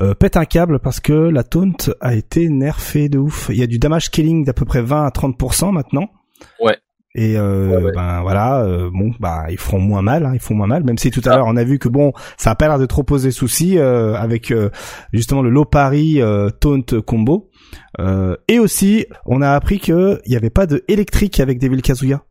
euh, 0.00 0.14
pètent 0.14 0.36
un 0.36 0.44
câble 0.44 0.78
parce 0.80 1.00
que 1.00 1.12
la 1.12 1.44
taunt 1.44 1.72
a 2.00 2.14
été 2.14 2.48
nerfée 2.48 3.08
de 3.08 3.18
ouf. 3.18 3.48
Il 3.50 3.56
y 3.56 3.62
a 3.62 3.66
du 3.66 3.78
damage 3.78 4.10
killing 4.10 4.44
d'à 4.44 4.52
peu 4.52 4.64
près 4.64 4.82
20 4.82 5.04
à 5.06 5.10
30% 5.10 5.72
maintenant. 5.72 6.08
Ouais. 6.60 6.76
Et 7.14 7.36
euh, 7.36 7.68
Ouais, 7.68 7.84
ouais. 7.84 7.92
ben 7.94 8.22
voilà, 8.22 8.62
euh, 8.64 8.88
bon 8.90 9.12
bah 9.20 9.44
ils 9.50 9.58
feront 9.58 9.78
moins 9.78 10.00
mal, 10.00 10.24
hein, 10.24 10.30
ils 10.32 10.40
font 10.40 10.54
moins 10.54 10.66
mal. 10.66 10.82
Même 10.82 10.96
si 10.96 11.10
tout 11.10 11.20
à 11.26 11.32
Ah. 11.32 11.36
l'heure 11.36 11.46
on 11.46 11.56
a 11.56 11.62
vu 11.64 11.78
que 11.78 11.88
bon, 11.90 12.12
ça 12.38 12.52
a 12.52 12.54
pas 12.54 12.68
l'air 12.68 12.78
de 12.78 12.86
trop 12.86 13.02
poser 13.02 13.30
souci 13.30 13.76
euh, 13.78 14.14
avec 14.14 14.50
euh, 14.50 14.70
justement 15.12 15.42
le 15.42 15.50
low 15.50 15.66
euh, 15.74 16.48
taunt 16.48 16.82
combo. 17.06 17.50
Euh, 18.00 18.36
et 18.48 18.58
aussi, 18.58 19.04
on 19.26 19.42
a 19.42 19.50
appris 19.50 19.78
que 19.78 20.20
il 20.24 20.32
y 20.32 20.36
avait 20.36 20.48
pas 20.50 20.66
de 20.66 20.84
électrique 20.88 21.38
avec 21.38 21.60
Devil 21.60 21.82
Kazuya. 21.82 22.22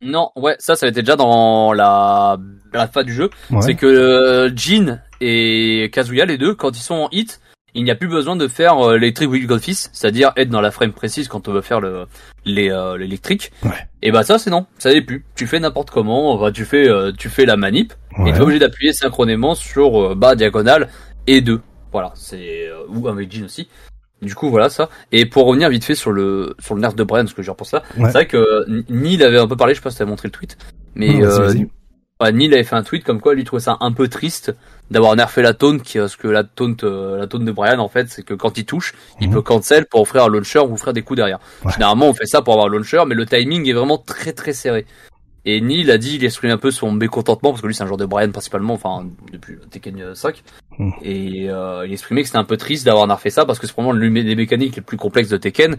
Non, 0.00 0.30
ouais, 0.36 0.56
ça, 0.58 0.74
ça 0.76 0.86
était 0.86 1.02
déjà 1.02 1.16
dans 1.16 1.72
la, 1.72 2.36
la 2.72 2.86
fin 2.86 3.02
du 3.02 3.12
jeu. 3.12 3.30
Ouais. 3.50 3.62
C'est 3.62 3.74
que 3.74 3.86
euh, 3.86 4.50
Jin 4.54 5.00
et 5.20 5.90
Kazuya, 5.92 6.24
les 6.24 6.38
deux, 6.38 6.54
quand 6.54 6.76
ils 6.76 6.82
sont 6.82 6.94
en 6.94 7.08
hit, 7.10 7.40
il 7.74 7.84
n'y 7.84 7.90
a 7.90 7.94
plus 7.94 8.08
besoin 8.08 8.34
de 8.36 8.48
faire 8.48 8.78
euh, 8.78 8.96
l'électrique 8.96 9.30
with 9.30 9.46
Goldfist, 9.46 9.90
c'est-à-dire 9.92 10.32
être 10.36 10.48
dans 10.50 10.60
la 10.60 10.70
frame 10.70 10.92
précise 10.92 11.28
quand 11.28 11.48
on 11.48 11.52
veut 11.52 11.60
faire 11.60 11.80
le 11.80 12.06
euh, 12.46 12.96
l'électrique. 12.96 13.52
Ouais. 13.62 13.70
Et 14.02 14.10
bah 14.10 14.22
ça 14.22 14.38
c'est 14.38 14.50
non, 14.50 14.66
ça 14.78 14.92
n'est 14.92 15.02
plus. 15.02 15.24
Tu 15.34 15.46
fais 15.46 15.60
n'importe 15.60 15.90
comment, 15.90 16.38
bah, 16.38 16.50
tu 16.50 16.64
fais 16.64 16.88
euh, 16.88 17.12
tu 17.16 17.28
fais 17.28 17.44
la 17.44 17.56
manip 17.56 17.92
Ouais. 18.18 18.30
et 18.30 18.32
tu 18.32 18.38
es 18.38 18.42
obligé 18.42 18.58
d'appuyer 18.58 18.92
synchronément 18.92 19.54
sur 19.54 20.16
bas 20.16 20.34
diagonale 20.34 20.88
et 21.26 21.40
deux. 21.40 21.60
Voilà, 21.92 22.12
c'est 22.14 22.66
euh, 22.68 22.84
ou 22.88 23.06
avec 23.08 23.30
Jin 23.30 23.44
aussi. 23.44 23.68
Du 24.20 24.34
coup 24.34 24.50
voilà 24.50 24.68
ça. 24.68 24.88
Et 25.12 25.26
pour 25.26 25.46
revenir 25.46 25.68
vite 25.70 25.84
fait 25.84 25.94
sur 25.94 26.10
le 26.12 26.54
sur 26.58 26.74
le 26.74 26.80
nerf 26.80 26.94
de 26.94 27.04
Brian, 27.04 27.24
parce 27.24 27.34
que 27.34 27.42
je 27.42 27.50
repense 27.50 27.70
ça, 27.70 27.82
Ouais. 27.96 28.06
c'est 28.06 28.12
vrai 28.12 28.26
que 28.26 28.36
euh, 28.36 28.82
Neil 28.88 29.22
avait 29.22 29.38
un 29.38 29.46
peu 29.46 29.56
parlé, 29.56 29.74
je 29.74 29.78
sais 29.78 29.82
pas 29.84 29.90
si 29.90 29.98
t'avais 29.98 30.10
montré 30.10 30.28
le 30.28 30.32
tweet, 30.32 30.56
mais 30.94 31.14
Non, 31.18 31.24
euh. 31.26 31.54
Ouais, 32.20 32.32
Neil 32.32 32.52
avait 32.52 32.64
fait 32.64 32.74
un 32.74 32.82
tweet 32.82 33.04
comme 33.04 33.20
quoi 33.20 33.32
lui 33.34 33.44
trouvait 33.44 33.62
ça 33.62 33.76
un 33.80 33.92
peu 33.92 34.08
triste 34.08 34.52
d'avoir 34.90 35.14
nerfé 35.14 35.40
la 35.40 35.54
taunt, 35.54 35.78
qui, 35.78 35.98
parce 35.98 36.16
que 36.16 36.26
la 36.26 36.42
taunt, 36.42 36.74
euh, 36.82 37.16
la 37.16 37.28
taunt 37.28 37.38
de 37.38 37.52
Brian 37.52 37.78
en 37.78 37.88
fait, 37.88 38.08
c'est 38.08 38.24
que 38.24 38.34
quand 38.34 38.58
il 38.58 38.64
touche, 38.64 38.92
il 39.20 39.28
Mhm. 39.28 39.34
peut 39.34 39.42
cancel 39.42 39.86
pour 39.86 40.00
offrir 40.00 40.24
un 40.24 40.28
launcher 40.28 40.58
ou 40.58 40.72
offrir 40.72 40.92
des 40.92 41.02
coups 41.02 41.18
derrière. 41.18 41.38
Ouais. 41.64 41.70
Généralement, 41.70 42.08
on 42.08 42.14
fait 42.14 42.26
ça 42.26 42.42
pour 42.42 42.54
avoir 42.54 42.66
un 42.66 42.70
launcher, 42.70 43.00
mais 43.06 43.14
le 43.14 43.24
timing 43.24 43.68
est 43.68 43.72
vraiment 43.72 43.98
très 43.98 44.32
très 44.32 44.52
serré. 44.52 44.84
Et 45.50 45.62
Neil 45.62 45.90
a 45.90 45.96
dit, 45.96 46.16
il 46.16 46.24
exprime 46.26 46.50
un 46.50 46.58
peu 46.58 46.70
son 46.70 46.92
mécontentement 46.92 47.52
parce 47.52 47.62
que 47.62 47.66
lui 47.66 47.74
c'est 47.74 47.82
un 47.82 47.86
joueur 47.86 47.96
de 47.96 48.04
Brian 48.04 48.30
principalement, 48.30 48.74
enfin 48.74 49.06
depuis 49.32 49.54
Tekken 49.70 50.14
5, 50.14 50.42
Mhm. 50.78 50.92
et 51.02 51.46
euh, 51.48 51.86
il 51.86 51.92
exprimait 51.92 52.20
que 52.20 52.28
c'était 52.28 52.38
un 52.38 52.44
peu 52.44 52.58
triste 52.58 52.84
d'avoir 52.84 53.06
nerfé 53.06 53.30
ça 53.30 53.46
parce 53.46 53.58
que 53.58 53.66
c'est 53.66 53.72
vraiment 53.74 53.92
l'une 53.92 54.12
des 54.12 54.36
mécaniques 54.36 54.76
les 54.76 54.82
plus 54.82 54.98
complexes 54.98 55.30
de 55.30 55.38
Tekken. 55.38 55.78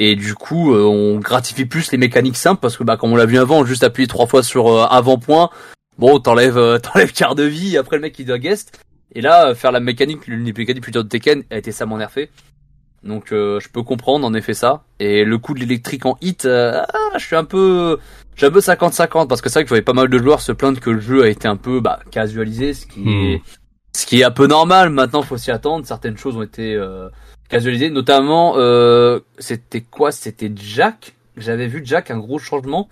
Et 0.00 0.16
du 0.16 0.34
coup, 0.34 0.74
euh, 0.74 0.82
on 0.82 1.20
gratifie 1.20 1.66
plus 1.66 1.92
les 1.92 1.98
mécaniques 1.98 2.36
simples 2.36 2.60
parce 2.60 2.76
que, 2.76 2.82
bah, 2.82 2.96
comme 2.96 3.12
on 3.12 3.16
l'a 3.16 3.26
vu 3.26 3.38
avant, 3.38 3.64
juste 3.64 3.84
appuyer 3.84 4.08
trois 4.08 4.26
fois 4.26 4.42
sur 4.42 4.66
euh, 4.66 4.86
avant-point, 4.90 5.50
bon, 5.96 6.18
t'enlèves, 6.18 6.58
euh, 6.58 6.78
t'enlèves 6.82 7.12
quart 7.12 7.36
de 7.36 7.44
vie, 7.44 7.76
après 7.78 7.94
le 7.94 8.02
mec 8.02 8.18
il 8.18 8.26
doit 8.26 8.38
guest. 8.38 8.80
Et 9.14 9.20
là, 9.20 9.50
euh, 9.50 9.54
faire 9.54 9.70
la 9.70 9.78
mécanique, 9.80 10.26
l'une 10.26 10.42
des 10.42 10.52
mécaniques 10.52 10.82
plus 10.82 10.90
dures 10.90 11.04
de 11.04 11.08
Tekken, 11.08 11.44
a 11.50 11.58
été 11.58 11.70
savamment 11.70 11.98
nerfée. 11.98 12.28
Donc, 13.04 13.32
euh, 13.32 13.60
je 13.60 13.68
peux 13.68 13.82
comprendre 13.82 14.26
en 14.26 14.34
effet 14.34 14.52
ça. 14.52 14.82
Et 14.98 15.24
le 15.24 15.38
coup 15.38 15.54
de 15.54 15.60
l'électrique 15.60 16.04
en 16.06 16.18
hit, 16.20 16.44
euh, 16.44 16.82
ah, 16.92 17.18
je 17.18 17.24
suis 17.24 17.36
un 17.36 17.44
peu, 17.44 17.98
un 18.46 18.50
peu 18.50 18.60
50-50 18.60 19.28
parce 19.28 19.40
que 19.40 19.48
c'est 19.48 19.58
vrai 19.60 19.64
que 19.64 19.68
je 19.68 19.70
voyais 19.70 19.82
pas 19.82 19.92
mal 19.92 20.08
de 20.08 20.18
joueurs 20.18 20.40
se 20.40 20.52
plaindre 20.52 20.80
que 20.80 20.90
le 20.90 21.00
jeu 21.00 21.22
a 21.24 21.28
été 21.28 21.46
un 21.48 21.56
peu, 21.56 21.80
bah, 21.80 22.00
casualisé, 22.10 22.74
ce 22.74 22.86
qui 22.86 23.00
Hmm. 23.00 23.08
est, 23.34 23.42
ce 23.96 24.06
qui 24.06 24.20
est 24.20 24.24
un 24.24 24.30
peu 24.30 24.46
normal. 24.46 24.90
Maintenant, 24.90 25.22
faut 25.22 25.36
s'y 25.36 25.50
attendre. 25.50 25.84
Certaines 25.86 26.16
choses 26.16 26.36
ont 26.36 26.42
été 26.42 26.74
euh, 26.74 27.08
casualisées, 27.48 27.90
notamment, 27.90 28.54
euh, 28.56 29.20
c'était 29.38 29.80
quoi? 29.80 30.12
C'était 30.12 30.50
Jack. 30.54 31.14
J'avais 31.36 31.66
vu 31.66 31.82
Jack 31.84 32.10
un 32.10 32.18
gros 32.18 32.38
changement. 32.38 32.88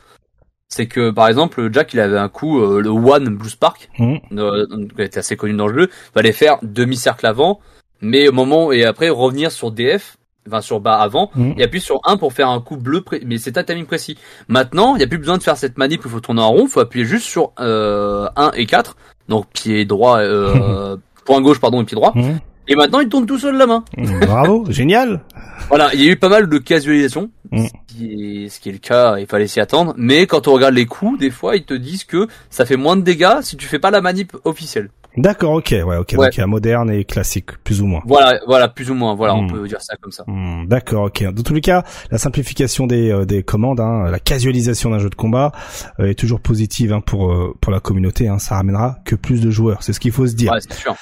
C'est 0.70 0.86
que 0.86 1.10
par 1.10 1.28
exemple, 1.28 1.70
Jack, 1.72 1.94
il 1.94 2.00
avait 2.00 2.18
un 2.18 2.28
coup, 2.28 2.60
euh, 2.60 2.80
le 2.82 2.90
One 2.90 3.28
Blue 3.36 3.48
Spark, 3.48 3.88
euh, 4.00 4.66
qui 4.94 5.02
était 5.02 5.18
assez 5.18 5.36
connu 5.36 5.54
dans 5.54 5.66
le 5.66 5.82
jeu. 5.82 5.90
Fallait 6.12 6.32
faire 6.32 6.58
demi-cercle 6.62 7.24
avant, 7.26 7.60
mais 8.02 8.28
au 8.28 8.32
moment 8.32 8.70
et 8.70 8.84
après 8.84 9.08
revenir 9.08 9.50
sur 9.50 9.70
DF, 9.70 10.18
enfin 10.48 10.60
sur 10.60 10.80
bas 10.80 10.96
avant, 10.98 11.30
Mhm. 11.36 11.54
et 11.58 11.62
appuyer 11.64 11.80
sur 11.84 12.00
1 12.04 12.16
pour 12.16 12.32
faire 12.32 12.48
un 12.48 12.60
coup 12.60 12.76
bleu, 12.76 13.04
mais 13.24 13.38
c'est 13.38 13.56
un 13.58 13.62
timing 13.64 13.86
précis. 13.86 14.18
Maintenant, 14.48 14.94
il 14.96 14.98
n'y 14.98 15.04
a 15.04 15.06
plus 15.06 15.18
besoin 15.18 15.38
de 15.38 15.42
faire 15.42 15.56
cette 15.56 15.78
manip 15.78 16.04
où 16.04 16.08
il 16.08 16.10
faut 16.10 16.20
tourner 16.20 16.42
en 16.42 16.50
rond, 16.50 16.62
il 16.64 16.68
faut 16.68 16.80
appuyer 16.80 17.04
juste 17.04 17.26
sur 17.26 17.52
euh, 17.60 18.28
1 18.36 18.50
et 18.56 18.66
4, 18.66 18.96
donc 19.28 19.46
pied 19.52 19.84
droit, 19.84 20.18
euh, 20.18 20.96
point 21.24 21.40
gauche 21.40 21.60
pardon 21.60 21.80
et 21.82 21.84
pied 21.84 21.94
droit. 21.94 22.12
Mhm. 22.14 22.38
Et 22.70 22.74
maintenant, 22.76 23.00
il 23.00 23.08
tourne 23.08 23.24
tout 23.24 23.38
seul 23.38 23.56
la 23.56 23.66
main. 23.66 23.82
Mhm. 23.96 24.20
Bravo, 24.26 24.64
génial. 24.70 25.22
Voilà, 25.68 25.88
il 25.94 26.02
y 26.02 26.08
a 26.08 26.12
eu 26.12 26.16
pas 26.16 26.28
mal 26.28 26.48
de 26.48 26.58
casualisation, 26.58 27.30
Mm. 27.50 27.64
ce, 27.64 27.70
qui 27.86 28.44
est, 28.44 28.48
ce 28.50 28.60
qui 28.60 28.68
est 28.68 28.72
le 28.72 28.78
cas, 28.78 29.16
il 29.18 29.26
fallait 29.26 29.46
s'y 29.46 29.58
attendre. 29.58 29.94
Mais 29.96 30.26
quand 30.26 30.48
on 30.48 30.52
regarde 30.52 30.74
les 30.74 30.84
coups, 30.84 31.18
des 31.18 31.30
fois, 31.30 31.56
ils 31.56 31.64
te 31.64 31.72
disent 31.72 32.04
que 32.04 32.26
ça 32.50 32.66
fait 32.66 32.76
moins 32.76 32.94
de 32.94 33.00
dégâts 33.00 33.38
si 33.40 33.56
tu 33.56 33.66
fais 33.66 33.78
pas 33.78 33.90
la 33.90 34.02
manip 34.02 34.36
officielle. 34.44 34.90
D'accord, 35.20 35.52
ok, 35.54 35.70
ouais, 35.70 35.82
ok, 35.96 36.14
Ouais. 36.16 36.26
donc 36.26 36.36
il 36.36 36.40
y 36.40 36.42
a 36.42 36.46
moderne 36.46 36.90
et 36.90 37.04
classique, 37.04 37.58
plus 37.64 37.82
ou 37.82 37.86
moins. 37.86 38.00
Voilà, 38.06 38.40
voilà, 38.46 38.68
plus 38.68 38.90
ou 38.90 38.94
moins. 38.94 39.14
Voilà, 39.14 39.34
on 39.34 39.46
peut 39.46 39.66
dire 39.68 39.80
ça 39.82 39.96
comme 40.00 40.12
ça. 40.12 40.24
Hmm, 40.26 40.66
D'accord, 40.66 41.04
ok. 41.04 41.24
Dans 41.32 41.42
tous 41.42 41.54
les 41.54 41.60
cas, 41.60 41.82
la 42.10 42.18
simplification 42.18 42.86
des, 42.86 43.10
euh, 43.10 43.24
des 43.24 43.42
commandes, 43.42 43.80
hein, 43.80 44.08
la 44.10 44.18
casualisation 44.20 44.90
d'un 44.90 44.98
jeu 44.98 45.10
de 45.10 45.14
combat 45.14 45.52
euh, 46.00 46.06
est 46.10 46.14
toujours 46.18 46.40
positive 46.40 46.92
hein, 46.92 47.00
pour 47.00 47.32
euh, 47.32 47.54
pour 47.60 47.72
la 47.72 47.80
communauté. 47.80 48.28
Hein, 48.28 48.38
ça 48.38 48.54
ramènera 48.56 48.96
que 49.04 49.14
plus 49.16 49.40
de 49.40 49.50
joueurs, 49.50 49.82
c'est 49.82 49.92
ce 49.92 50.00
qu'il 50.00 50.12
faut 50.12 50.26
se 50.26 50.34
dire. 50.34 50.52
Ouais, 50.52 50.60
c'est 50.60 50.72
sûr. 50.74 50.94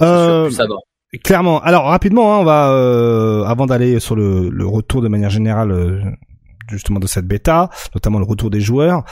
Euh, 0.00 0.42
sûr, 0.42 0.46
plus 0.48 0.54
ça 0.56 0.64
va. 0.64 1.18
clairement. 1.22 1.60
Alors 1.60 1.84
rapidement, 1.84 2.34
hein, 2.34 2.38
on 2.38 2.44
va 2.44 2.70
euh, 2.72 3.44
avant 3.44 3.66
d'aller 3.66 4.00
sur 4.00 4.16
le, 4.16 4.48
le 4.50 4.66
retour 4.66 5.02
de 5.02 5.08
manière 5.08 5.30
générale 5.30 5.70
euh, 5.72 6.00
justement 6.70 7.00
de 7.00 7.06
cette 7.06 7.26
bêta, 7.26 7.70
notamment 7.94 8.18
le 8.18 8.24
retour 8.24 8.50
des 8.50 8.60
joueurs. 8.60 9.04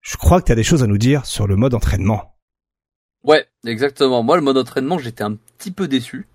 Je 0.00 0.16
crois 0.16 0.40
que 0.40 0.46
tu 0.46 0.52
as 0.52 0.54
des 0.56 0.62
choses 0.64 0.82
à 0.82 0.86
nous 0.86 0.98
dire 0.98 1.24
sur 1.24 1.46
le 1.46 1.56
mode 1.56 1.74
entraînement. 1.74 2.33
Ouais, 3.24 3.46
exactement. 3.66 4.22
Moi, 4.22 4.36
le 4.36 4.42
mode 4.42 4.58
entraînement, 4.58 4.98
j'étais 4.98 5.24
un 5.24 5.36
petit 5.58 5.70
peu 5.70 5.88
déçu. 5.88 6.26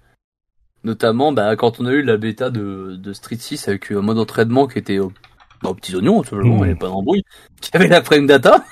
Notamment, 0.83 1.31
bah, 1.31 1.55
quand 1.55 1.79
on 1.79 1.85
a 1.85 1.91
eu 1.91 2.01
la 2.01 2.17
bêta 2.17 2.49
de, 2.49 2.95
de 2.95 3.13
Street 3.13 3.37
6 3.39 3.67
avec 3.67 3.91
un 3.91 4.01
mode 4.01 4.17
entraînement 4.17 4.65
qui 4.65 4.79
était 4.79 4.97
au, 4.99 5.11
bah, 5.61 5.69
aux 5.69 5.73
petits 5.75 5.95
oignons, 5.95 6.21
tout 6.23 6.29
simplement, 6.29 6.55
il 6.55 6.67
n'y 6.67 6.71
avait 6.71 6.75
pas 6.79 6.87
d'embrouille, 6.87 7.23
qui 7.61 7.69
avait 7.73 7.87
la 7.87 8.01
frame 8.01 8.27
data. 8.27 8.63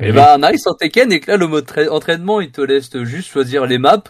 Et 0.00 0.08
Mhm. 0.10 0.14
bah, 0.14 0.38
nice 0.38 0.66
en 0.66 0.74
Tekken, 0.74 1.12
et 1.12 1.20
que 1.20 1.30
là, 1.30 1.36
le 1.36 1.46
mode 1.46 1.66
tra- 1.66 1.88
entraînement, 1.88 2.40
il 2.40 2.50
te 2.50 2.62
laisse 2.62 2.96
juste 3.04 3.28
choisir 3.30 3.66
les 3.66 3.78
maps, 3.78 4.02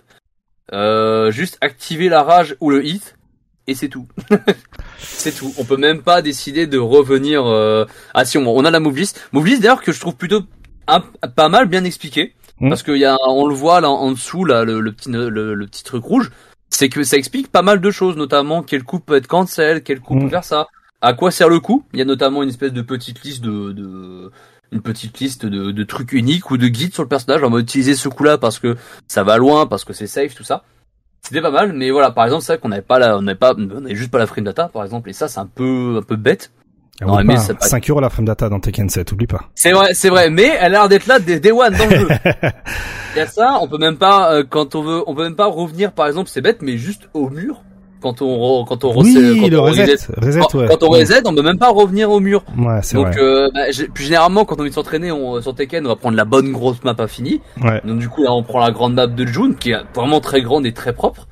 euh, 0.72 1.30
juste 1.32 1.58
activer 1.60 2.08
la 2.08 2.22
rage 2.22 2.56
ou 2.60 2.70
le 2.70 2.86
hit, 2.86 3.16
et 3.66 3.74
c'est 3.74 3.88
tout. 3.88 4.06
c'est 4.98 5.32
tout. 5.36 5.52
On 5.58 5.64
peut 5.64 5.76
même 5.76 6.02
pas 6.02 6.22
décider 6.22 6.66
de 6.68 6.78
revenir, 6.78 7.44
euh... 7.44 7.84
ah 8.14 8.24
si, 8.24 8.38
on, 8.38 8.46
on 8.48 8.64
a 8.64 8.70
la 8.70 8.80
move 8.80 8.96
list. 8.96 9.28
Move 9.32 9.46
list, 9.46 9.62
d'ailleurs, 9.62 9.82
que 9.82 9.92
je 9.92 10.00
trouve 10.00 10.14
plutôt 10.16 10.42
un- 10.86 11.00
pas 11.34 11.48
mal 11.48 11.66
bien 11.66 11.82
expliqué. 11.84 12.34
Mhm. 12.62 12.70
Parce 12.70 12.82
qu'il 12.82 12.96
y 12.96 13.04
a, 13.04 13.18
on 13.28 13.46
le 13.46 13.54
voit 13.54 13.80
là 13.80 13.90
en 13.90 14.12
dessous, 14.12 14.44
là, 14.44 14.64
le, 14.64 14.80
le 14.80 14.92
petit, 14.92 15.10
le, 15.10 15.28
le 15.28 15.66
petit 15.66 15.84
truc 15.84 16.04
rouge. 16.04 16.30
C'est 16.70 16.88
que 16.88 17.02
ça 17.02 17.18
explique 17.18 17.52
pas 17.52 17.60
mal 17.60 17.80
de 17.80 17.90
choses, 17.90 18.16
notamment 18.16 18.62
quel 18.62 18.82
coup 18.84 19.00
peut 19.00 19.16
être 19.16 19.26
cancel, 19.26 19.82
quel 19.82 20.00
coup 20.00 20.18
peut 20.18 20.28
faire 20.28 20.44
ça, 20.44 20.68
à 21.02 21.12
quoi 21.12 21.30
sert 21.30 21.50
le 21.50 21.60
coup? 21.60 21.84
Il 21.92 21.98
y 21.98 22.02
a 22.02 22.06
notamment 22.06 22.42
une 22.42 22.48
espèce 22.48 22.72
de 22.72 22.80
petite 22.80 23.22
liste 23.24 23.42
de, 23.42 23.72
de 23.72 24.30
une 24.70 24.80
petite 24.80 25.18
liste 25.18 25.44
de, 25.44 25.70
de 25.70 25.82
trucs 25.84 26.12
uniques 26.12 26.50
ou 26.50 26.56
de 26.56 26.68
guides 26.68 26.94
sur 26.94 27.02
le 27.02 27.08
personnage. 27.08 27.42
On 27.42 27.50
va 27.50 27.58
utiliser 27.58 27.94
ce 27.94 28.08
coup-là 28.08 28.38
parce 28.38 28.58
que 28.58 28.76
ça 29.06 29.22
va 29.22 29.36
loin, 29.36 29.66
parce 29.66 29.84
que 29.84 29.92
c'est 29.92 30.06
safe, 30.06 30.34
tout 30.34 30.44
ça. 30.44 30.64
C'était 31.20 31.42
pas 31.42 31.50
mal, 31.50 31.72
mais 31.74 31.90
voilà, 31.90 32.10
par 32.10 32.24
exemple, 32.24 32.42
c'est 32.42 32.54
vrai 32.54 32.60
qu'on 32.60 32.70
n'avait 32.70 32.80
pas 32.80 32.98
la, 32.98 33.18
on 33.18 33.22
n'avait 33.22 33.38
pas, 33.38 33.54
on 33.56 33.84
avait 33.84 33.94
juste 33.94 34.10
pas 34.10 34.18
la 34.18 34.26
frame 34.26 34.44
data, 34.44 34.68
par 34.68 34.82
exemple, 34.82 35.10
et 35.10 35.12
ça, 35.12 35.28
c'est 35.28 35.40
un 35.40 35.46
peu, 35.46 35.98
un 35.98 36.02
peu 36.02 36.16
bête. 36.16 36.52
Ah, 37.00 37.06
Non, 37.06 37.14
oublie 37.14 37.26
mais 37.26 37.34
pas, 37.34 37.40
c'est 37.40 37.54
pas- 37.58 37.66
5 37.66 37.90
euros 37.90 38.00
la 38.00 38.10
frame 38.10 38.26
data 38.26 38.48
dans 38.48 38.60
Tekken 38.60 38.88
7, 38.88 39.10
oublie 39.12 39.26
pas. 39.26 39.44
C'est 39.54 39.72
vrai, 39.72 39.94
c'est 39.94 40.08
vrai, 40.10 40.30
mais 40.30 40.48
elle 40.60 40.66
a 40.66 40.68
l'air 40.68 40.88
d'être 40.88 41.06
là 41.06 41.18
dès 41.18 41.40
day 41.40 41.50
one 41.50 41.74
dans 41.76 41.86
le 41.86 41.96
jeu. 41.96 42.08
Il 43.14 43.18
y 43.18 43.20
a 43.20 43.26
ça, 43.26 43.58
on 43.60 43.68
peut 43.68 43.78
même 43.78 43.96
pas, 43.96 44.32
euh, 44.34 44.44
quand 44.48 44.74
on 44.74 44.82
veut, 44.82 45.02
on 45.06 45.14
peut 45.14 45.24
même 45.24 45.34
pas 45.36 45.46
revenir, 45.46 45.92
par 45.92 46.06
exemple, 46.06 46.28
c'est 46.32 46.40
bête, 46.40 46.58
mais 46.62 46.76
juste 46.78 47.08
au 47.14 47.28
mur. 47.28 47.62
Quand 48.00 48.20
on, 48.20 48.64
quand 48.64 48.82
on 48.84 49.00
oui, 49.00 49.14
reset- 49.14 49.40
quand 49.40 49.48
le 49.48 49.58
on 49.60 49.62
reset, 49.62 49.82
reset, 50.16 50.40
quand, 50.40 50.54
ouais. 50.58 50.66
quand 50.68 50.82
on 50.82 50.88
reset, 50.88 51.22
on 51.24 51.34
peut 51.34 51.42
même 51.42 51.58
pas 51.58 51.70
revenir 51.70 52.10
au 52.10 52.18
mur. 52.18 52.42
Ouais, 52.58 52.80
c'est 52.82 52.96
Donc, 52.96 53.06
vrai. 53.08 53.16
euh, 53.20 53.48
bah, 53.54 53.60
puis 53.94 54.04
généralement, 54.04 54.44
quand 54.44 54.58
on 54.58 54.64
veut 54.64 54.72
s'entraîner 54.72 55.12
on, 55.12 55.40
sur 55.40 55.54
Tekken, 55.54 55.86
on 55.86 55.88
va 55.90 55.94
prendre 55.96 56.16
la 56.16 56.24
bonne 56.24 56.50
grosse 56.50 56.82
map 56.82 56.96
infinie. 56.98 57.40
Ouais. 57.62 57.80
Donc 57.84 57.98
du 58.00 58.08
coup, 58.08 58.24
là, 58.24 58.32
on 58.32 58.42
prend 58.42 58.58
la 58.58 58.72
grande 58.72 58.94
map 58.94 59.06
de 59.06 59.24
June, 59.26 59.54
qui 59.54 59.70
est 59.70 59.76
vraiment 59.94 60.20
très 60.20 60.42
grande 60.42 60.66
et 60.66 60.72
très 60.72 60.92
propre. 60.92 61.28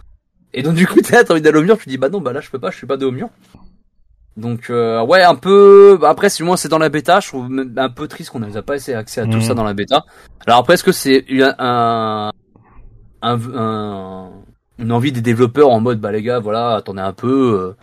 Et 0.55 0.63
donc 0.63 0.75
du 0.75 0.87
coup, 0.87 1.01
t'as 1.03 1.25
envie 1.33 1.41
d'aller 1.41 1.59
au 1.59 1.63
mur, 1.63 1.77
tu 1.77 1.89
dis 1.89 1.97
bah 1.99 2.09
non, 2.09 2.21
bah 2.21 2.33
là, 2.33 2.41
je 2.41 2.51
peux 2.51 2.61
pas, 2.61 2.71
je 2.71 2.77
suis 2.77 2.87
pas 2.87 2.97
de 2.97 3.05
au 3.07 3.11
mur. 3.11 3.29
Donc 4.37 4.71
euh, 4.71 5.03
ouais, 5.05 5.23
un 5.23 5.35
peu. 5.35 5.99
bah, 6.01 6.09
Après, 6.11 6.29
si 6.31 6.43
moi 6.43 6.57
c'est 6.57 6.69
dans 6.69 6.79
la 6.79 6.89
bêta, 6.89 7.21
je 7.21 7.29
trouve 7.29 7.51
même 7.51 7.73
un 7.77 7.89
peu 7.91 8.09
triste 8.09 8.31
qu'on 8.31 8.39
n'a 8.41 8.63
pas 8.63 8.75
assez 8.75 8.95
accès 8.95 9.21
à 9.21 9.25
tout 9.27 9.37
Mhm. 9.39 9.43
ça 9.43 9.55
dans 9.55 9.65
la 9.65 9.75
bêta. 9.75 10.05
Alors 10.47 10.61
après, 10.61 10.75
est-ce 10.75 10.85
que 10.85 10.93
c'est 10.93 11.25
une- 11.29 11.55
un, 11.59 12.31
un, 13.23 13.39
un- 13.55 14.31
une 14.79 14.93
envie 14.93 15.13
des 15.13 15.21
développeurs 15.21 15.69
en 15.71 15.81
mode 15.81 16.01
bah 16.01 16.13
les 16.13 16.23
gars, 16.23 16.39
voilà, 16.39 16.77
attendez 16.77 17.03
un 17.03 17.13
peu, 17.13 17.59
euh, 17.61 17.77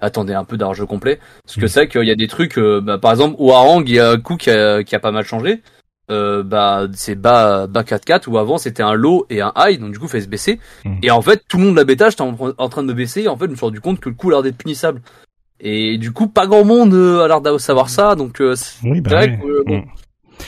attendez 0.00 0.34
un 0.34 0.44
peu 0.44 0.56
d'un 0.56 0.72
jeu 0.72 0.86
complet. 0.86 1.20
Parce 1.44 1.56
que 1.56 1.62
Mhm. 1.62 1.68
c'est 1.68 1.80
vrai 1.80 1.88
qu'il 1.88 2.04
y 2.08 2.10
a 2.10 2.16
des 2.16 2.28
trucs, 2.28 2.58
euh, 2.58 2.80
bah, 2.80 2.98
par 2.98 3.12
exemple, 3.12 3.36
au 3.38 3.52
Harang, 3.52 3.82
il 3.86 3.94
y 3.94 4.00
a 4.00 4.10
un 4.10 4.18
coup 4.20 4.36
qui 4.36 4.50
a, 4.50 4.82
qui 4.82 4.96
a 4.96 5.00
pas 5.00 5.12
mal 5.12 5.24
changé. 5.24 5.62
Euh, 6.10 6.42
bah 6.42 6.88
c'est 6.92 7.14
bas 7.14 7.68
bas 7.68 7.84
4-4 7.84 8.26
où 8.26 8.36
avant 8.36 8.58
c'était 8.58 8.82
un 8.82 8.94
low 8.94 9.26
et 9.30 9.42
un 9.42 9.52
high 9.56 9.78
donc 9.78 9.92
du 9.92 10.00
coup 10.00 10.08
fait 10.08 10.20
se 10.22 10.26
baisser 10.26 10.58
Mhm. 10.84 10.98
et 11.04 11.12
en 11.12 11.22
fait 11.22 11.44
tout 11.48 11.56
le 11.56 11.62
monde 11.66 11.76
la 11.76 11.84
bêta 11.84 12.10
j'étais 12.10 12.22
en, 12.22 12.36
en 12.58 12.68
train 12.68 12.82
de 12.82 12.88
me 12.88 12.94
baisser 12.94 13.20
et 13.22 13.28
en 13.28 13.36
fait 13.36 13.44
je 13.44 13.50
me 13.52 13.54
suis 13.54 13.64
rendu 13.64 13.80
compte 13.80 14.00
que 14.00 14.08
le 14.08 14.16
coup 14.16 14.30
a 14.30 14.32
l'air 14.32 14.42
d'être 14.42 14.56
punissable 14.56 15.02
Et 15.62 15.98
du 15.98 16.12
coup, 16.12 16.26
pas 16.28 16.46
grand 16.46 16.64
monde 16.64 16.94
euh, 16.94 17.22
a 17.24 17.28
l'air 17.28 17.40
de 17.40 17.58
savoir 17.58 17.90
ça, 17.90 18.14
donc 18.14 18.40
euh, 18.40 18.54
c'est 18.54 18.86
Oui, 18.88 19.00
bah 19.00 19.10
vrai 19.10 19.30
ouais. 19.30 19.38
que, 19.38 19.46
euh, 19.46 19.62
bon, 19.66 19.76
Mm. 19.78 19.84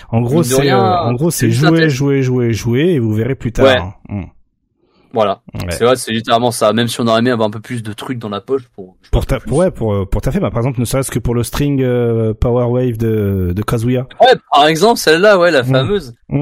En 0.09 0.21
gros, 0.23 0.43
c'est 0.43 0.73
euh, 0.73 0.77
en 0.79 1.13
gros 1.13 1.31
c'est 1.31 1.51
jouer, 1.51 1.91
jouer, 1.91 2.23
jouer, 2.23 2.53
jouer, 2.55 2.81
et 2.95 2.99
vous 2.99 3.13
verrez 3.13 3.35
plus 3.35 3.53
tard. 3.53 3.67
Ouais. 3.67 3.77
hein. 3.79 3.93
Mm. 4.09 4.25
voilà. 5.13 5.43
Ouais. 5.53 5.67
C'est 5.71 5.85
vrai, 5.85 5.97
c'est 5.97 6.13
littéralement 6.13 6.51
ça. 6.51 6.73
Même 6.73 6.89
si 6.89 6.99
on 7.03 7.07
aurait 7.07 7.19
aimé 7.19 7.31
avoir 7.31 7.49
un 7.49 7.51
peu 7.51 7.61
plus 7.61 7.83
de 7.83 7.93
trucs 7.93 8.19
dans 8.19 8.31
la 8.31 8.41
poche 8.41 8.63
pour. 8.75 8.97
je 9.03 9.11
Pour 9.11 9.27
ta, 9.27 9.39
pour, 9.39 9.59
ouais, 9.59 9.71
pour, 9.71 9.93
euh, 9.93 10.07
pour 10.07 10.23
ta 10.23 10.33
fait, 10.33 10.41
bah, 10.41 10.49
par 10.51 10.61
exemple, 10.61 10.81
ne 10.81 10.87
serait-ce 10.87 11.11
que 11.11 11.19
pour 11.19 11.35
le 11.35 11.43
string 11.43 11.83
euh, 11.83 12.33
Power 12.33 12.65
Wave 12.71 12.97
de, 12.97 13.53
de 13.55 13.63
Kazuya. 13.63 14.07
Ouais, 14.19 14.33
par 14.51 14.67
exemple, 14.67 14.99
celle-là, 14.99 15.39
ouais, 15.39 15.51
la 15.51 15.63
Mm. 15.63 15.67
fameuse. 15.67 16.15
La 16.31 16.39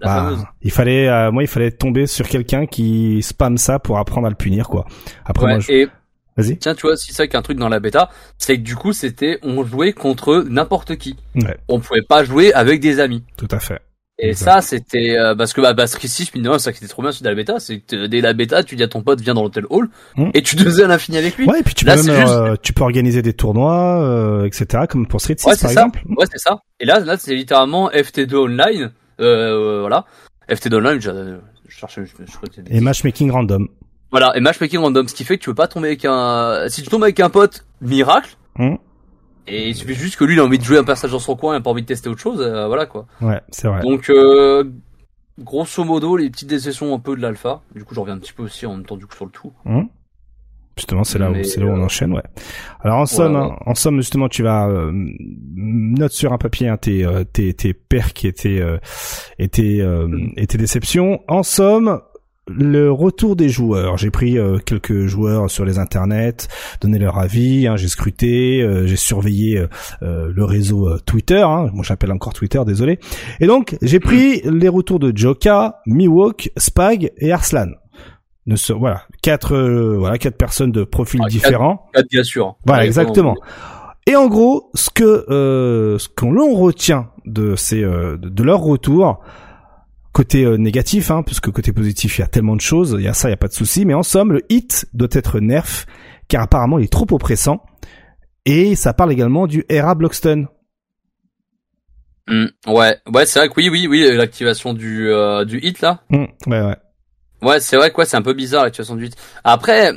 Bah, 0.00 0.14
fameuse. 0.16 0.44
il 0.60 0.70
fallait, 0.70 1.08
euh, 1.08 1.32
moi, 1.32 1.42
il 1.42 1.48
fallait 1.48 1.70
tomber 1.70 2.06
sur 2.06 2.28
quelqu'un 2.28 2.66
qui 2.66 3.22
spam 3.22 3.56
ça 3.56 3.78
pour 3.78 3.96
apprendre 3.96 4.26
à 4.26 4.30
le 4.30 4.36
punir, 4.36 4.68
quoi. 4.68 4.84
Après, 5.24 5.46
moi, 5.46 5.58
je... 5.60 5.72
et 5.72 5.88
vas-y. 6.36 6.56
tiens, 6.58 6.74
tu 6.74 6.82
vois, 6.86 6.96
si 6.96 7.12
c'est 7.12 7.28
qu'un 7.28 7.42
truc 7.42 7.58
dans 7.58 7.68
la 7.68 7.80
bêta, 7.80 8.10
c'est 8.38 8.56
que 8.56 8.62
du 8.62 8.76
coup, 8.76 8.92
c'était, 8.92 9.38
on 9.42 9.64
jouait 9.64 9.92
contre 9.92 10.44
n'importe 10.48 10.96
qui. 10.96 11.16
Ouais, 11.36 11.56
On 11.68 11.80
pouvait 11.80 12.02
pas 12.02 12.24
jouer 12.24 12.52
avec 12.52 12.80
des 12.80 13.00
amis. 13.00 13.22
tout 13.36 13.48
à 13.50 13.58
fait. 13.60 13.80
Et 14.20 14.32
ça, 14.32 14.60
c'était 14.60 15.18
euh, 15.18 15.34
parce 15.34 15.52
que 15.52 15.60
bah, 15.60 15.72
bah 15.72 15.88
Street 15.88 16.06
6, 16.06 16.36
mine 16.36 16.56
ça 16.60 16.70
qui 16.72 16.78
était 16.78 16.86
trop 16.86 17.02
bien 17.02 17.10
sur 17.10 17.24
la 17.24 17.34
bêta, 17.34 17.58
c'est 17.58 17.80
que 17.80 18.06
dès 18.06 18.20
la 18.20 18.32
bêta, 18.32 18.62
tu 18.62 18.76
dis 18.76 18.84
à 18.84 18.86
ton 18.88 19.02
pote 19.02 19.20
viens 19.20 19.34
dans 19.34 19.42
l'hôtel 19.42 19.64
hall 19.70 19.88
Mm. 20.16 20.30
et 20.34 20.42
tu 20.42 20.54
te 20.54 20.62
faisais 20.62 20.84
à 20.84 20.86
l'infini 20.86 21.16
avec 21.18 21.36
lui. 21.36 21.46
Ouais, 21.48 21.58
et 21.58 21.62
puis 21.64 21.74
tu 21.74 21.84
Là, 21.84 21.96
peux 21.96 22.04
même, 22.04 22.20
juste- 22.20 22.32
euh, 22.32 22.54
tu 22.62 22.72
peux 22.72 22.84
organiser 22.84 23.22
des 23.22 23.32
tournois, 23.32 24.00
euh, 24.04 24.44
etc., 24.44 24.84
comme 24.88 25.08
pour 25.08 25.20
Street 25.20 25.34
6, 25.36 25.46
Ouais, 25.46 25.52
par 25.56 25.58
ça. 25.68 25.70
exemple. 25.72 26.00
Ouais, 26.16 26.26
c'est 26.30 26.38
ça. 26.38 26.58
Et 26.78 26.84
là, 26.84 27.00
là, 27.00 27.16
c'est 27.18 27.34
littéralement 27.34 27.90
FT2 27.90 28.36
online. 28.36 28.92
Euh, 29.20 29.80
voilà. 29.80 30.04
FT2 30.48 30.76
online, 30.76 31.00
je, 31.00 31.10
je 31.68 31.76
cherchais, 31.76 32.02
je, 32.04 32.12
je 32.24 32.36
crois 32.36 32.48
que 32.48 32.54
c'est- 32.54 32.72
Et 32.72 32.80
matchmaking 32.80 33.32
random. 33.32 33.66
Voilà, 34.14 34.30
et 34.36 34.40
matchmaking 34.40 34.78
random, 34.78 35.08
ce 35.08 35.14
qui 35.14 35.24
fait 35.24 35.38
que 35.38 35.42
tu 35.42 35.50
peux 35.50 35.56
pas 35.56 35.66
tomber 35.66 35.88
avec 35.88 36.04
un, 36.04 36.66
si 36.68 36.82
tu 36.82 36.88
tombes 36.88 37.02
avec 37.02 37.18
un 37.18 37.30
pote, 37.30 37.66
miracle. 37.80 38.36
Mm. 38.56 38.76
Et 39.48 39.70
il 39.70 39.74
suffit 39.74 39.94
juste 39.94 40.14
que 40.14 40.24
lui, 40.24 40.34
il 40.34 40.38
a 40.38 40.44
envie 40.44 40.58
de 40.58 40.62
jouer 40.62 40.78
un 40.78 40.84
personnage 40.84 41.10
dans 41.10 41.18
son 41.18 41.34
coin, 41.34 41.54
il 41.54 41.58
a 41.58 41.60
pas 41.60 41.70
envie 41.70 41.82
de 41.82 41.86
tester 41.86 42.08
autre 42.08 42.20
chose, 42.20 42.40
euh, 42.40 42.68
voilà 42.68 42.86
quoi. 42.86 43.06
Ouais, 43.20 43.40
c'est 43.50 43.66
vrai. 43.66 43.80
Donc, 43.82 44.08
euh, 44.10 44.62
grosso 45.40 45.82
modo, 45.82 46.16
les 46.16 46.30
petites 46.30 46.48
déceptions 46.48 46.94
un 46.94 47.00
peu 47.00 47.16
de 47.16 47.22
l'alpha. 47.22 47.62
Du 47.74 47.84
coup, 47.84 47.92
j'en 47.92 48.02
reviens 48.02 48.14
un 48.14 48.20
petit 48.20 48.32
peu 48.32 48.44
aussi 48.44 48.66
en 48.66 48.76
même 48.76 48.86
temps 48.86 48.96
du 48.96 49.04
coup 49.06 49.16
sur 49.16 49.24
le 49.24 49.32
tout. 49.32 49.52
Hum. 49.66 49.88
Justement, 50.76 51.04
c'est 51.04 51.18
là 51.18 51.30
où 51.30 51.44
c'est 51.44 51.60
là 51.60 51.66
où 51.66 51.70
on 51.70 51.80
euh, 51.80 51.84
enchaîne, 51.84 52.12
ouais. 52.12 52.22
Alors 52.80 52.98
en 52.98 53.06
somme, 53.06 53.36
hein, 53.36 53.56
en 53.64 53.74
somme 53.74 53.96
justement, 53.96 54.28
tu 54.28 54.42
vas 54.42 54.68
euh, 54.68 54.90
note 55.56 56.10
sur 56.12 56.32
un 56.32 56.38
papier 56.38 56.68
hein, 56.68 56.76
tes 56.76 57.04
euh, 57.04 57.22
tes 57.22 57.54
tes 57.54 57.74
perks 57.74 58.24
et 58.24 58.32
tes 58.32 58.60
euh, 58.60 58.78
et 59.38 59.48
tes 59.48 59.80
euh, 59.80 60.06
Mm. 60.08 60.32
et 60.36 60.46
tes 60.48 60.58
déceptions. 60.58 61.20
En 61.28 61.42
somme, 61.44 62.00
le 62.46 62.90
retour 62.90 63.36
des 63.36 63.48
joueurs. 63.48 63.96
J'ai 63.96 64.10
pris 64.10 64.38
euh, 64.38 64.58
quelques 64.58 65.06
joueurs 65.06 65.50
sur 65.50 65.64
les 65.64 65.78
internets, 65.78 66.46
donné 66.80 66.98
leur 66.98 67.18
avis. 67.18 67.66
hein, 67.66 67.76
j'ai 67.76 67.88
scruté, 67.88 68.60
euh, 68.60 68.86
j'ai 68.86 68.96
surveillé 68.96 69.58
euh, 69.58 69.66
euh, 70.02 70.30
le 70.34 70.44
réseau 70.44 70.88
euh, 70.88 70.98
Twitter. 71.06 71.40
Hein, 71.42 71.70
moi, 71.72 71.82
j'appelle 71.86 72.12
encore 72.12 72.34
Twitter, 72.34 72.60
désolé. 72.66 72.98
Et 73.40 73.46
donc, 73.46 73.76
j'ai 73.80 73.98
pris 74.00 74.42
les 74.44 74.68
retours 74.68 74.98
de 74.98 75.10
Joka, 75.16 75.80
Miwok, 75.86 76.50
Spag 76.58 77.12
et 77.18 77.32
Arslan. 77.32 77.68
Ne 78.46 78.56
se, 78.56 78.74
voilà, 78.74 79.04
quatre 79.22 79.54
euh, 79.54 79.96
voilà 79.98 80.18
quatre 80.18 80.36
personnes 80.36 80.70
de 80.70 80.84
profils 80.84 81.20
Ah, 81.22 81.28
quatre- 81.28 81.32
différents. 81.32 81.86
4 81.94 82.06
bien 82.10 82.22
sûr. 82.22 82.56
Voilà, 82.66 82.84
exactement. 82.84 83.36
Et 84.06 84.16
en 84.16 84.26
gros, 84.26 84.70
ce 84.74 84.90
que 84.90 85.24
euh, 85.30 85.96
ce 85.98 86.08
qu'on 86.14 86.30
l'on 86.30 86.54
retient 86.54 87.08
de 87.24 87.56
ces 87.56 87.82
euh, 87.82 88.18
de, 88.18 88.28
de 88.28 88.42
leur 88.42 88.60
retour 88.60 89.20
côté 90.14 90.44
euh, 90.44 90.56
négatif, 90.56 91.10
hein, 91.10 91.22
puisque 91.22 91.50
côté 91.50 91.72
positif 91.72 92.16
il 92.18 92.20
y 92.22 92.24
a 92.24 92.28
tellement 92.28 92.56
de 92.56 92.60
choses, 92.62 92.96
il 92.98 93.04
y 93.04 93.08
a 93.08 93.12
ça, 93.12 93.28
il 93.28 93.32
y 93.32 93.34
a 93.34 93.36
pas 93.36 93.48
de 93.48 93.52
souci, 93.52 93.84
mais 93.84 93.94
en 93.94 94.04
somme 94.04 94.32
le 94.32 94.42
hit 94.48 94.86
doit 94.94 95.08
être 95.10 95.40
nerf 95.40 95.84
car 96.28 96.42
apparemment 96.42 96.78
il 96.78 96.84
est 96.84 96.92
trop 96.92 97.06
oppressant 97.10 97.62
et 98.46 98.76
ça 98.76 98.94
parle 98.94 99.12
également 99.12 99.46
du 99.46 99.64
Era 99.68 99.94
Bloxton. 99.94 100.46
Hmm, 102.28 102.46
ouais, 102.68 102.96
ouais, 103.12 103.26
c'est 103.26 103.40
vrai 103.40 103.48
que 103.48 103.54
oui, 103.56 103.68
oui, 103.68 103.86
oui, 103.88 104.16
l'activation 104.16 104.72
du 104.72 105.10
euh, 105.10 105.44
du 105.44 105.58
hit 105.58 105.80
là. 105.82 106.00
Hum, 106.12 106.28
ouais, 106.46 106.62
ouais. 106.62 106.76
Ouais, 107.42 107.60
c'est 107.60 107.76
vrai 107.76 107.90
que 107.90 107.96
ouais, 107.98 108.06
c'est 108.06 108.16
un 108.16 108.22
peu 108.22 108.32
bizarre 108.34 108.62
l'activation 108.62 108.94
du 108.94 109.06
hit. 109.06 109.16
Après, 109.42 109.92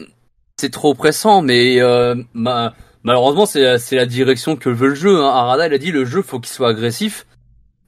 c'est 0.60 0.72
trop 0.72 0.96
pressant, 0.96 1.42
mais 1.44 1.80
euh, 1.80 2.16
ma- 2.34 2.74
malheureusement, 3.04 3.46
c'est 3.46 3.78
c'est 3.78 3.96
la 3.96 4.08
direction 4.08 4.56
que 4.56 4.70
veut 4.70 4.90
le 4.90 4.96
jeu. 4.96 5.22
Hein. 5.22 5.30
Arada, 5.30 5.68
il 5.68 5.74
a 5.74 5.78
dit 5.78 5.92
le 5.92 6.06
jeu 6.06 6.24
faut 6.24 6.40
qu'il 6.40 6.52
soit 6.52 6.70
agressif. 6.70 7.27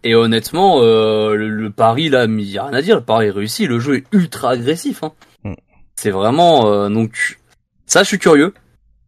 Et 0.03 0.15
honnêtement, 0.15 0.81
euh, 0.81 1.35
le, 1.35 1.49
le 1.49 1.69
pari 1.69 2.09
là, 2.09 2.25
il 2.25 2.41
y 2.41 2.57
a 2.57 2.65
rien 2.65 2.73
à 2.77 2.81
dire. 2.81 2.95
Le 2.95 3.03
pari 3.03 3.27
est 3.27 3.31
réussi. 3.31 3.67
Le 3.67 3.79
jeu 3.79 3.97
est 3.97 4.05
ultra 4.11 4.51
agressif. 4.51 5.03
Hein. 5.03 5.11
Mm. 5.43 5.53
C'est 5.95 6.11
vraiment 6.11 6.67
euh, 6.67 6.89
donc 6.89 7.39
ça, 7.85 8.03
je 8.03 8.07
suis 8.07 8.19
curieux. 8.19 8.53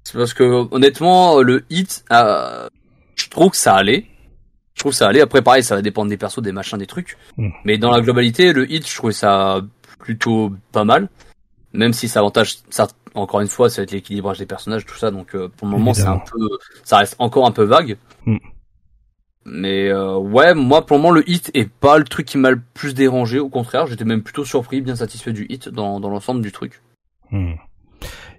C'est 0.04 0.18
parce 0.18 0.34
que 0.34 0.68
honnêtement, 0.72 1.42
le 1.42 1.64
hit, 1.70 2.04
euh, 2.12 2.68
je 3.16 3.30
trouve 3.30 3.52
que 3.52 3.58
ça 3.58 3.76
allait. 3.76 4.08
Je 4.74 4.80
trouve 4.80 4.92
que 4.92 4.98
ça 4.98 5.08
allait. 5.08 5.22
Après, 5.22 5.42
pareil, 5.42 5.64
ça 5.64 5.76
va 5.76 5.82
dépendre 5.82 6.10
des 6.10 6.18
persos, 6.18 6.42
des 6.42 6.52
machins, 6.52 6.78
des 6.78 6.88
trucs. 6.88 7.18
Mm. 7.38 7.50
Mais 7.64 7.78
dans 7.78 7.92
la 7.92 8.02
globalité, 8.02 8.52
le 8.52 8.70
hit, 8.72 8.88
je 8.90 8.96
trouvais 8.96 9.14
ça 9.14 9.62
plutôt 10.00 10.52
pas 10.72 10.84
mal. 10.84 11.10
Même 11.74 11.94
si 11.94 12.10
ça 12.10 12.20
avantage, 12.20 12.58
ça, 12.70 12.88
encore 13.14 13.42
une 13.42 13.48
fois, 13.48 13.70
ça 13.70 13.78
va 13.78 13.84
être 13.84 13.92
l'équilibrage 13.92 14.40
des 14.40 14.46
personnages, 14.46 14.86
tout 14.86 14.98
ça. 14.98 15.12
Donc, 15.12 15.36
euh, 15.36 15.48
pour 15.48 15.68
le 15.68 15.74
moment, 15.74 15.94
c'est 15.94 16.08
un 16.08 16.18
peu, 16.20 16.50
ça 16.84 16.98
reste 16.98 17.16
encore 17.20 17.46
un 17.46 17.52
peu 17.52 17.64
vague. 17.64 17.98
Mm. 18.26 18.38
Mais 19.46 19.90
euh, 19.90 20.18
ouais, 20.18 20.54
moi, 20.54 20.86
pour 20.86 20.98
le 20.98 21.02
moment, 21.02 21.14
le 21.14 21.28
hit 21.30 21.52
est 21.54 21.70
pas 21.70 21.98
le 21.98 22.04
truc 22.04 22.28
qui 22.28 22.38
m'a 22.38 22.52
le 22.52 22.62
plus 22.74 22.94
dérangé. 22.94 23.40
Au 23.40 23.50
contraire, 23.50 23.88
j'étais 23.88 24.06
même 24.06 24.22
plutôt 24.22 24.46
surpris, 24.46 24.82
bien 24.82 24.96
satisfait 24.96 25.34
du 25.34 25.46
hit 25.50 25.70
dans, 25.70 26.00
dans 26.00 26.10
l'ensemble 26.10 26.42
du 26.42 26.52
truc. 26.52 26.82
Hmm. 27.32 27.54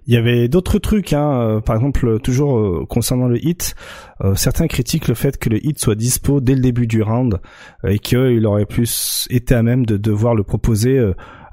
Il 0.05 0.13
y 0.13 0.17
avait 0.17 0.49
d'autres 0.49 0.79
trucs, 0.79 1.13
hein, 1.13 1.39
euh, 1.39 1.61
par 1.61 1.75
exemple, 1.75 2.19
toujours 2.19 2.57
euh, 2.57 2.85
concernant 2.89 3.27
le 3.27 3.43
hit, 3.45 3.75
euh, 4.21 4.35
certains 4.35 4.67
critiquent 4.67 5.07
le 5.07 5.13
fait 5.13 5.37
que 5.37 5.49
le 5.49 5.65
hit 5.65 5.79
soit 5.79 5.95
dispo 5.95 6.41
dès 6.41 6.55
le 6.55 6.61
début 6.61 6.87
du 6.87 7.01
round 7.01 7.39
et 7.87 7.99
qu'il 7.99 8.45
aurait 8.45 8.65
plus 8.65 9.27
été 9.29 9.55
à 9.55 9.63
même 9.63 9.85
de 9.85 9.95
devoir 9.95 10.35
le 10.35 10.43
proposer 10.43 10.99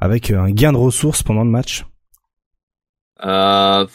avec 0.01 0.33
un 0.33 0.51
gain 0.51 0.73
de 0.73 0.79
ressources 0.79 1.23
pendant 1.23 1.45
le 1.45 1.51
match. 1.51 1.85
Euh, 3.25 3.87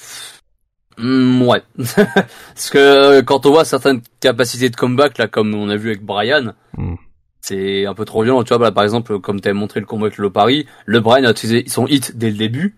hmm, 0.98 1.42
ouais. 1.44 1.62
Parce 1.78 2.70
que 2.70 3.22
quand 3.22 3.46
on 3.46 3.52
voit 3.52 3.66
certaines 3.66 4.02
capacités 4.20 4.70
de 4.70 4.76
comeback, 4.76 5.18
là, 5.18 5.28
comme 5.28 5.54
on 5.56 5.70
a 5.70 5.76
vu 5.76 5.90
avec 5.90 6.04
Brian, 6.04 6.54
Hmm. 6.78 6.96
c'est 7.42 7.86
un 7.86 7.94
peu 7.94 8.06
trop 8.06 8.24
violent. 8.24 8.44
Tu 8.44 8.50
vois, 8.50 8.58
bah, 8.58 8.72
par 8.72 8.84
exemple, 8.84 9.20
comme 9.20 9.40
tu 9.42 9.52
montré 9.54 9.80
le 9.80 9.86
combat 9.86 10.08
avec 10.08 10.18
le 10.18 10.24
Lopari, 10.24 10.66
le 10.86 11.00
Brian 11.00 11.26
a 11.26 11.32
utilisé 11.32 11.64
son 11.68 11.88
hit 11.88 12.18
dès 12.18 12.30
le 12.32 12.38
début. 12.38 12.76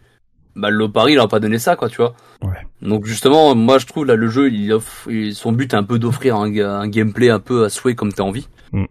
Bah, 0.56 0.70
le 0.70 0.78
Lopari, 0.78 1.14
il 1.14 1.20
a 1.20 1.28
pas 1.28 1.40
donné 1.40 1.60
ça, 1.60 1.76
quoi, 1.76 1.90
tu 1.90 1.98
vois. 1.98 2.16
Ouais. 2.42 2.58
Donc 2.82 3.06
justement, 3.06 3.54
moi, 3.56 3.78
je 3.78 3.86
trouve, 3.86 4.06
là, 4.06 4.16
le 4.16 4.28
jeu, 4.28 4.52
il 4.52 4.72
offre, 4.74 5.10
son 5.34 5.52
but 5.52 5.74
est 5.74 5.78
un 5.78 5.84
peu 5.84 6.00
d'offrir 6.00 6.36
un, 6.36 6.50
ga- 6.50 6.80
un 6.80 6.88
gameplay 6.88 7.30
un 7.30 7.40
peu 7.40 7.64
à 7.64 7.70
souhait 7.70 7.96
comme 7.96 8.12
t'as 8.14 8.24
envie. 8.24 8.48
Hmm. 8.72 8.86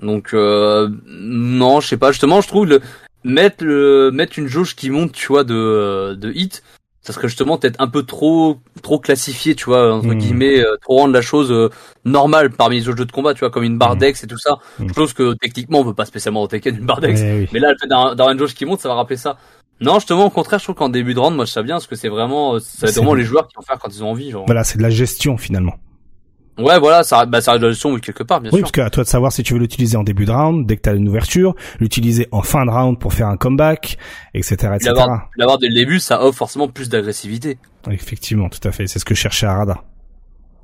Donc, 0.00 0.32
euh, 0.32 0.88
non, 1.06 1.80
je 1.80 1.88
sais 1.88 1.96
pas, 1.96 2.12
justement, 2.12 2.40
je 2.40 2.48
trouve, 2.48 2.66
le, 2.66 2.80
mettre 3.24 3.64
le, 3.64 4.10
mettre 4.12 4.38
une 4.38 4.46
jauge 4.46 4.76
qui 4.76 4.90
monte, 4.90 5.12
tu 5.12 5.26
vois, 5.26 5.44
de, 5.44 6.14
de 6.14 6.30
hit, 6.32 6.62
ça 7.08 7.14
serait 7.14 7.28
justement 7.28 7.56
peut-être 7.56 7.80
un 7.80 7.88
peu 7.88 8.02
trop 8.02 8.58
trop 8.82 8.98
classifié, 8.98 9.54
tu 9.54 9.64
vois, 9.64 9.94
entre 9.94 10.08
Mhm. 10.08 10.18
guillemets, 10.18 10.60
euh, 10.60 10.76
trop 10.82 10.98
rendre 10.98 11.14
la 11.14 11.22
chose 11.22 11.50
euh, 11.50 11.70
normale 12.04 12.50
parmi 12.50 12.76
les 12.76 12.86
autres 12.88 12.98
jeux 12.98 13.06
de 13.06 13.12
combat, 13.12 13.32
tu 13.32 13.40
vois, 13.40 13.50
comme 13.50 13.64
une 13.64 13.78
barre 13.78 13.94
Mhm. 13.94 14.00
dex 14.00 14.24
et 14.24 14.26
tout 14.26 14.36
ça. 14.38 14.58
Mhm. 14.78 14.92
Chose 14.94 15.14
que 15.14 15.32
techniquement 15.40 15.80
on 15.80 15.84
veut 15.84 15.94
pas 15.94 16.04
spécialement 16.04 16.42
dans 16.42 16.48
Tekken 16.48 16.76
une 16.76 16.84
barre 16.84 17.00
dex, 17.00 17.18
Ouais, 17.20 17.36
oui. 17.40 17.48
mais 17.52 17.60
là 17.60 17.70
le 17.72 17.76
fait 17.78 18.32
une 18.32 18.38
jauge 18.38 18.52
qui 18.54 18.66
monte, 18.66 18.80
ça 18.80 18.90
va 18.90 18.94
rappeler 18.94 19.16
ça. 19.16 19.38
Non, 19.80 19.94
justement, 19.94 20.26
au 20.26 20.30
contraire, 20.30 20.58
je 20.58 20.64
trouve 20.64 20.74
qu'en 20.74 20.88
début 20.90 21.14
de 21.14 21.20
round, 21.20 21.34
moi 21.36 21.44
je 21.46 21.52
sais 21.52 21.62
bien, 21.62 21.76
parce 21.76 21.86
que 21.86 21.94
c'est 21.96 22.08
vraiment, 22.10 22.56
euh, 22.56 22.58
C'est 22.60 22.92
vraiment 22.94 23.14
les 23.14 23.24
joueurs 23.24 23.46
qui 23.48 23.54
vont 23.56 23.62
faire 23.62 23.78
quand 23.78 23.88
ils 23.88 24.04
ont 24.04 24.10
envie, 24.10 24.30
genre. 24.30 24.44
Voilà, 24.44 24.64
c'est 24.64 24.76
de 24.76 24.82
la 24.82 24.90
gestion 24.90 25.38
finalement. 25.38 25.74
Ouais, 26.58 26.78
voilà, 26.78 27.02
ça, 27.02 27.24
bah, 27.26 27.40
ça 27.40 27.52
reste 27.52 27.84
la 27.84 27.90
oui, 27.92 28.00
quelque 28.00 28.22
part, 28.24 28.40
bien 28.40 28.50
Oui, 28.52 28.58
sûr. 28.58 28.62
parce 28.64 28.72
que 28.72 28.80
à 28.80 28.90
toi 28.90 29.04
de 29.04 29.08
savoir 29.08 29.32
si 29.32 29.42
tu 29.42 29.54
veux 29.54 29.60
l'utiliser 29.60 29.96
en 29.96 30.02
début 30.02 30.24
de 30.24 30.32
round, 30.32 30.66
dès 30.66 30.76
que 30.76 30.82
tu 30.82 30.88
as 30.88 30.94
une 30.94 31.08
ouverture, 31.08 31.54
l'utiliser 31.78 32.26
en 32.32 32.42
fin 32.42 32.64
de 32.66 32.70
round 32.70 32.98
pour 32.98 33.12
faire 33.12 33.28
un 33.28 33.36
comeback, 33.36 33.96
etc., 34.34 34.72
etc. 34.74 34.92
L'avoir 35.36 35.58
dès 35.58 35.68
le 35.68 35.74
début, 35.74 36.00
ça 36.00 36.22
offre 36.22 36.38
forcément 36.38 36.68
plus 36.68 36.88
d'agressivité. 36.88 37.58
Effectivement, 37.90 38.48
tout 38.48 38.66
à 38.66 38.72
fait. 38.72 38.86
C'est 38.86 38.98
ce 38.98 39.04
que 39.04 39.14
cherchait 39.14 39.46
Arada. 39.46 39.82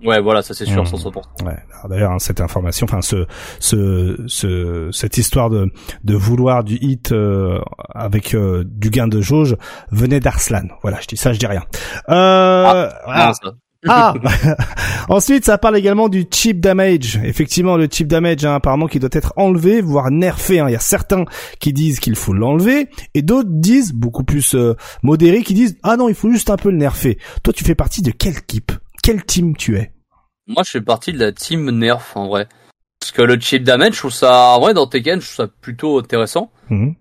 Ouais, 0.04 0.20
voilà, 0.20 0.42
ça 0.42 0.52
c'est 0.52 0.66
sûr, 0.66 0.82
Mhm. 0.82 0.88
100%. 0.88 1.22
Ouais. 1.46 1.56
D'ailleurs, 1.88 2.10
hein, 2.12 2.18
cette 2.18 2.40
information, 2.42 2.84
enfin 2.90 3.00
ce, 3.00 3.24
ce, 3.58 4.22
ce, 4.26 4.90
cette 4.92 5.16
histoire 5.16 5.48
de, 5.48 5.70
de 6.02 6.14
vouloir 6.14 6.62
du 6.64 6.74
hit 6.76 7.12
euh, 7.12 7.58
avec 7.94 8.34
euh, 8.34 8.64
du 8.66 8.90
gain 8.90 9.06
de 9.08 9.22
jauge 9.22 9.56
venait 9.92 10.20
d'Arslan. 10.20 10.64
Voilà, 10.82 10.98
je 11.00 11.06
dis 11.06 11.16
ça, 11.16 11.32
je 11.32 11.38
dis 11.38 11.46
rien. 11.46 11.62
Euh, 12.10 12.90
voilà. 13.06 13.32
Ça. 13.84 14.14
Ah 14.22 14.56
Ensuite, 15.08 15.44
ça 15.44 15.58
parle 15.58 15.76
également 15.76 16.08
du 16.08 16.24
chip 16.30 16.60
damage. 16.60 17.20
Effectivement, 17.24 17.76
le 17.76 17.86
chip 17.90 18.08
damage, 18.08 18.44
hein, 18.44 18.54
apparemment, 18.54 18.86
qui 18.86 18.98
doit 18.98 19.10
être 19.12 19.32
enlevé, 19.36 19.80
voire 19.82 20.10
nerfé. 20.10 20.60
hein. 20.60 20.68
Il 20.68 20.72
y 20.72 20.76
a 20.76 20.80
certains 20.80 21.24
qui 21.60 21.72
disent 21.72 22.00
qu'il 22.00 22.16
faut 22.16 22.32
l'enlever, 22.32 22.88
et 23.14 23.22
d'autres 23.22 23.50
disent, 23.50 23.92
beaucoup 23.92 24.24
plus 24.24 24.54
euh, 24.54 24.74
modérés, 25.02 25.42
qui 25.42 25.54
disent 25.54 25.76
ah 25.82 25.96
non, 25.96 26.08
il 26.08 26.14
faut 26.14 26.30
juste 26.30 26.50
un 26.50 26.56
peu 26.56 26.70
le 26.70 26.76
nerfer. 26.78 27.18
Toi, 27.42 27.52
tu 27.52 27.64
fais 27.64 27.74
partie 27.74 28.00
de 28.02 28.10
quelle 28.10 28.38
équipe 28.38 28.72
Quel 29.02 29.24
team 29.24 29.56
tu 29.56 29.76
es? 29.76 29.92
Moi, 30.46 30.62
je 30.64 30.70
fais 30.70 30.80
partie 30.80 31.12
de 31.12 31.18
la 31.18 31.32
team 31.32 31.70
Nerf, 31.70 32.12
en 32.16 32.28
vrai. 32.28 32.46
Parce 33.00 33.12
que 33.12 33.22
le 33.22 33.38
chip 33.38 33.64
damage, 33.64 33.92
je 33.94 33.98
trouve 33.98 34.12
ça, 34.12 34.54
en 34.56 34.60
vrai, 34.60 34.72
dans 34.74 34.86
Tekken, 34.86 35.20
je 35.20 35.26
trouve 35.26 35.46
ça 35.46 35.52
plutôt 35.60 35.98
intéressant. 35.98 36.50
Mhm. 36.70 36.94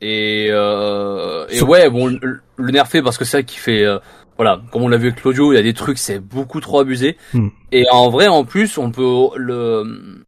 Et, 0.00 0.48
euh, 0.50 1.46
et 1.50 1.62
ouais, 1.62 1.88
bon, 1.88 2.06
le, 2.08 2.40
le 2.56 2.70
nerfer, 2.72 3.00
parce 3.02 3.16
que 3.16 3.24
c'est 3.24 3.38
vrai 3.38 3.44
qu'il 3.44 3.58
fait, 3.60 3.84
euh, 3.84 3.98
voilà, 4.36 4.60
comme 4.72 4.82
on 4.82 4.88
l'a 4.88 4.96
vu 4.96 5.08
avec 5.08 5.20
Claudio, 5.20 5.52
il 5.52 5.56
y 5.56 5.58
a 5.58 5.62
des 5.62 5.74
trucs, 5.74 5.98
c'est 5.98 6.18
beaucoup 6.18 6.60
trop 6.60 6.80
abusé. 6.80 7.16
Hmm. 7.32 7.48
Et 7.72 7.84
en 7.90 8.10
vrai, 8.10 8.26
en 8.28 8.44
plus, 8.44 8.78
on 8.78 8.90
peut 8.90 9.28
le, 9.36 9.84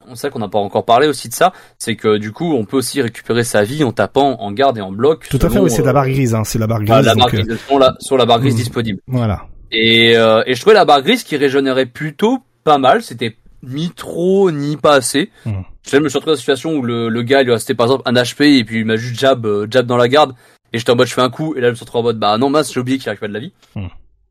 on 0.06 0.14
sait 0.14 0.30
qu'on 0.30 0.38
n'a 0.38 0.48
pas 0.48 0.58
encore 0.58 0.84
parlé 0.84 1.06
aussi 1.08 1.28
de 1.28 1.34
ça, 1.34 1.52
c'est 1.78 1.96
que 1.96 2.16
du 2.18 2.32
coup, 2.32 2.54
on 2.54 2.64
peut 2.64 2.76
aussi 2.76 3.00
récupérer 3.02 3.44
sa 3.44 3.62
vie 3.64 3.84
en 3.84 3.92
tapant 3.92 4.40
en 4.40 4.52
garde 4.52 4.78
et 4.78 4.80
en 4.80 4.92
bloc. 4.92 5.26
Tout 5.28 5.38
à 5.42 5.50
fait, 5.50 5.58
oui, 5.58 5.70
c'est 5.70 5.82
la 5.82 5.90
euh, 5.90 5.92
barre 5.92 6.08
grise, 6.08 6.34
hein, 6.34 6.42
c'est 6.44 6.58
la 6.58 6.66
barre 6.66 6.80
grise. 6.84 6.90
ah, 6.96 7.02
la 7.02 7.14
donc, 7.14 7.18
barre 7.32 7.34
euh, 7.40 7.42
grise, 7.44 7.58
sur 7.66 7.78
la, 7.78 7.94
sur 8.00 8.16
la 8.16 8.26
barre 8.26 8.40
grise 8.40 8.54
Hmm. 8.54 8.58
disponible. 8.58 9.00
voilà. 9.08 9.46
Et, 9.72 10.16
euh, 10.16 10.42
et 10.46 10.54
je 10.54 10.60
trouvais 10.60 10.74
la 10.74 10.84
barre 10.84 11.02
grise 11.02 11.24
qui 11.24 11.36
régénérait 11.36 11.86
plutôt 11.86 12.38
pas 12.64 12.78
mal. 12.78 13.02
C'était 13.02 13.36
ni 13.62 13.90
trop 13.90 14.50
ni 14.52 14.76
pas 14.76 14.94
assez. 14.94 15.30
Hmm. 15.44 15.62
Je 15.88 15.96
me 15.98 16.08
suis 16.08 16.18
retrouvé 16.18 16.32
dans 16.32 16.36
une 16.36 16.40
situation 16.40 16.74
où 16.74 16.82
le, 16.82 17.08
le 17.08 17.22
gars 17.22 17.42
il 17.42 17.46
lui 17.46 17.52
restait 17.52 17.74
par 17.74 17.86
exemple 17.86 18.02
un 18.06 18.12
HP 18.14 18.58
et 18.58 18.64
puis 18.64 18.80
il 18.80 18.84
m'a 18.86 18.96
juste 18.96 19.18
jab 19.18 19.44
euh, 19.46 19.66
jab 19.70 19.86
dans 19.86 19.96
la 19.96 20.08
garde 20.08 20.34
et 20.76 20.78
j'étais 20.78 20.90
en 20.90 20.96
mode 20.96 21.06
je 21.06 21.14
fais 21.14 21.22
un 21.22 21.30
coup 21.30 21.54
et 21.56 21.60
là 21.60 21.68
je 21.68 21.70
me 21.70 21.74
suis 21.76 21.84
retrouvé 21.84 22.00
en 22.00 22.04
mode 22.04 22.18
bah 22.18 22.36
non 22.36 22.50
mince 22.50 22.70
j'ai 22.72 22.78
oublié 22.80 22.98
qu'il 22.98 23.08
récupère 23.08 23.30
de 23.30 23.34
la 23.34 23.40
vie. 23.40 23.52
Hmm. 23.74 23.86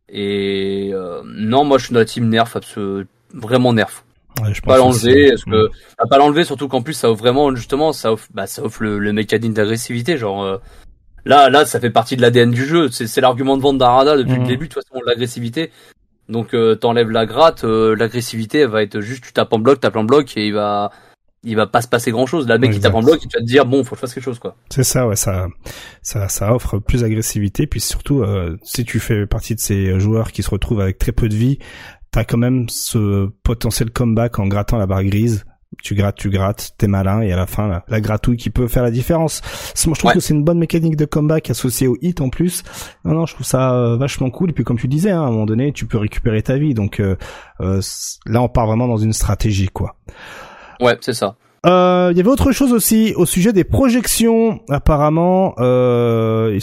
Et 0.09 0.91
euh, 0.93 1.21
non 1.25 1.63
moi 1.63 1.77
je 1.79 1.85
suis 1.85 1.93
dans 1.93 1.99
la 1.99 2.05
team 2.05 2.29
nerf 2.29 2.47
vraiment 3.33 3.73
nerf. 3.73 4.03
Ouais, 4.41 4.53
je 4.53 4.61
Pas 4.61 4.77
l'enlever 4.77 5.29
parce 5.29 5.45
Hmm. 5.47 5.51
que 5.51 5.67
bah, 5.97 6.05
pas 6.09 6.17
l'enlever 6.17 6.43
surtout 6.43 6.67
qu'en 6.67 6.81
plus 6.83 6.93
ça 6.93 7.09
offre 7.09 7.19
vraiment 7.21 7.55
justement 7.55 7.91
ça 7.93 8.11
offre 8.13 8.27
bah 8.33 8.45
ça 8.47 8.63
offre 8.63 8.83
le, 8.83 8.99
le 8.99 9.13
mécanisme 9.13 9.53
d'agressivité 9.53 10.17
genre 10.17 10.43
euh, 10.43 10.57
là 11.25 11.49
là 11.49 11.65
ça 11.65 11.79
fait 11.79 11.89
partie 11.89 12.15
de 12.17 12.21
l'ADN 12.21 12.51
du 12.51 12.65
jeu 12.65 12.89
c'est 12.91 13.19
l'argument 13.21 13.57
de 13.57 13.61
vente 13.63 13.77
d'Arada 13.79 14.15
depuis 14.17 14.37
le 14.37 14.45
début 14.45 14.67
de 14.67 14.73
toute 14.73 14.83
façon 14.83 15.01
l'agressivité 15.05 15.71
donc 16.29 16.53
euh, 16.53 16.75
t'enlèves 16.75 17.09
la 17.11 17.25
gratte 17.25 17.63
l'agressivité 17.63 18.59
elle 18.59 18.69
va 18.69 18.83
être 18.83 18.99
juste 18.99 19.23
tu 19.23 19.33
tapes 19.33 19.53
en 19.53 19.59
bloc 19.59 19.79
tapes 19.79 19.95
en 19.95 20.03
bloc 20.03 20.35
et 20.37 20.47
il 20.47 20.53
va 20.53 20.91
il 21.45 21.55
va 21.55 21.67
pas 21.67 21.81
se 21.81 21.87
passer 21.87 22.11
grand 22.11 22.25
chose 22.25 22.47
là 22.47 22.55
le 22.55 22.61
mec 22.61 22.71
qui 22.71 22.79
tape 22.79 22.93
en 22.95 23.01
bloc 23.01 23.19
il 23.23 23.29
va 23.33 23.39
te 23.39 23.45
dire 23.45 23.65
bon 23.65 23.83
faut 23.83 23.91
que 23.91 23.97
je 23.97 24.01
fasse 24.01 24.13
quelque 24.13 24.23
chose 24.23 24.39
quoi 24.39 24.55
C'est 24.69 24.83
ça, 24.83 25.07
ouais, 25.07 25.15
ça, 25.15 25.47
ça, 26.01 26.27
ça 26.27 26.53
offre 26.53 26.79
plus 26.79 27.01
d'agressivité, 27.01 27.67
puis 27.67 27.79
surtout, 27.79 28.21
euh, 28.21 28.57
si 28.63 28.83
tu 28.85 28.99
fais 28.99 29.25
partie 29.25 29.55
de 29.55 29.59
ces 29.59 29.99
joueurs 29.99 30.31
qui 30.31 30.43
se 30.43 30.49
retrouvent 30.49 30.81
avec 30.81 30.97
très 30.97 31.11
peu 31.11 31.29
de 31.29 31.35
vie, 31.35 31.59
t'as 32.11 32.23
quand 32.23 32.37
même 32.37 32.67
ce 32.69 33.27
potentiel 33.43 33.91
comeback 33.91 34.39
en 34.39 34.47
grattant 34.47 34.77
la 34.77 34.87
barre 34.87 35.03
grise. 35.03 35.45
Tu 35.83 35.93
grattes, 35.93 36.15
tu 36.15 36.29
grattes, 36.29 36.71
t'es 36.77 36.87
malin, 36.87 37.19
et 37.21 37.33
à 37.33 37.35
la 37.35 37.47
fin, 37.47 37.67
la, 37.67 37.83
la 37.89 37.99
gratouille 37.99 38.37
qui 38.37 38.49
peut 38.49 38.67
faire 38.69 38.83
la 38.83 38.91
différence. 38.91 39.41
C'est- 39.73 39.87
Moi, 39.87 39.95
je 39.95 39.99
trouve 39.99 40.09
Ouais. 40.09 40.13
que 40.15 40.19
c'est 40.21 40.33
une 40.33 40.43
bonne 40.45 40.59
mécanique 40.59 40.95
de 40.95 41.03
comeback 41.03 41.49
associée 41.49 41.87
au 41.87 41.97
hit 42.01 42.21
en 42.21 42.29
plus. 42.29 42.63
Non, 43.03 43.13
non, 43.13 43.25
je 43.25 43.33
trouve 43.33 43.45
ça 43.45 43.73
euh, 43.73 43.97
vachement 43.97 44.29
cool. 44.29 44.51
Et 44.51 44.53
puis, 44.53 44.63
comme 44.63 44.77
tu 44.77 44.87
disais, 44.87 45.11
hein, 45.11 45.21
à 45.23 45.25
un 45.25 45.31
moment 45.31 45.45
donné, 45.45 45.73
tu 45.73 45.85
peux 45.85 45.97
récupérer 45.97 46.41
ta 46.43 46.57
vie. 46.57 46.75
Donc 46.75 47.01
euh, 47.01 47.17
euh, 47.59 47.81
là, 48.25 48.41
on 48.41 48.47
part 48.47 48.67
vraiment 48.67 48.87
dans 48.87 48.95
une 48.95 49.11
stratégie, 49.11 49.67
quoi. 49.67 49.97
Ouais 50.81 50.97
c'est 51.01 51.13
ça 51.13 51.35
Euh, 51.65 52.09
il 52.11 52.17
y 52.17 52.19
avait 52.19 52.29
autre 52.29 52.51
chose 52.51 52.71
aussi 52.73 53.13
au 53.15 53.25
sujet 53.25 53.51
des 53.53 53.63
projections. 53.63 54.59
Apparemment, 54.69 55.55
euh, 55.59 56.59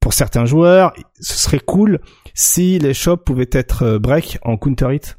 pour 0.00 0.12
certains 0.12 0.44
joueurs, 0.46 0.92
ce 1.20 1.34
serait 1.34 1.58
cool 1.58 1.98
si 2.34 2.78
les 2.78 2.94
shops 2.94 3.24
pouvaient 3.24 3.50
être 3.52 3.82
euh, 3.84 3.98
break 3.98 4.38
en 4.42 4.56
counter 4.56 4.94
hit. 4.94 5.16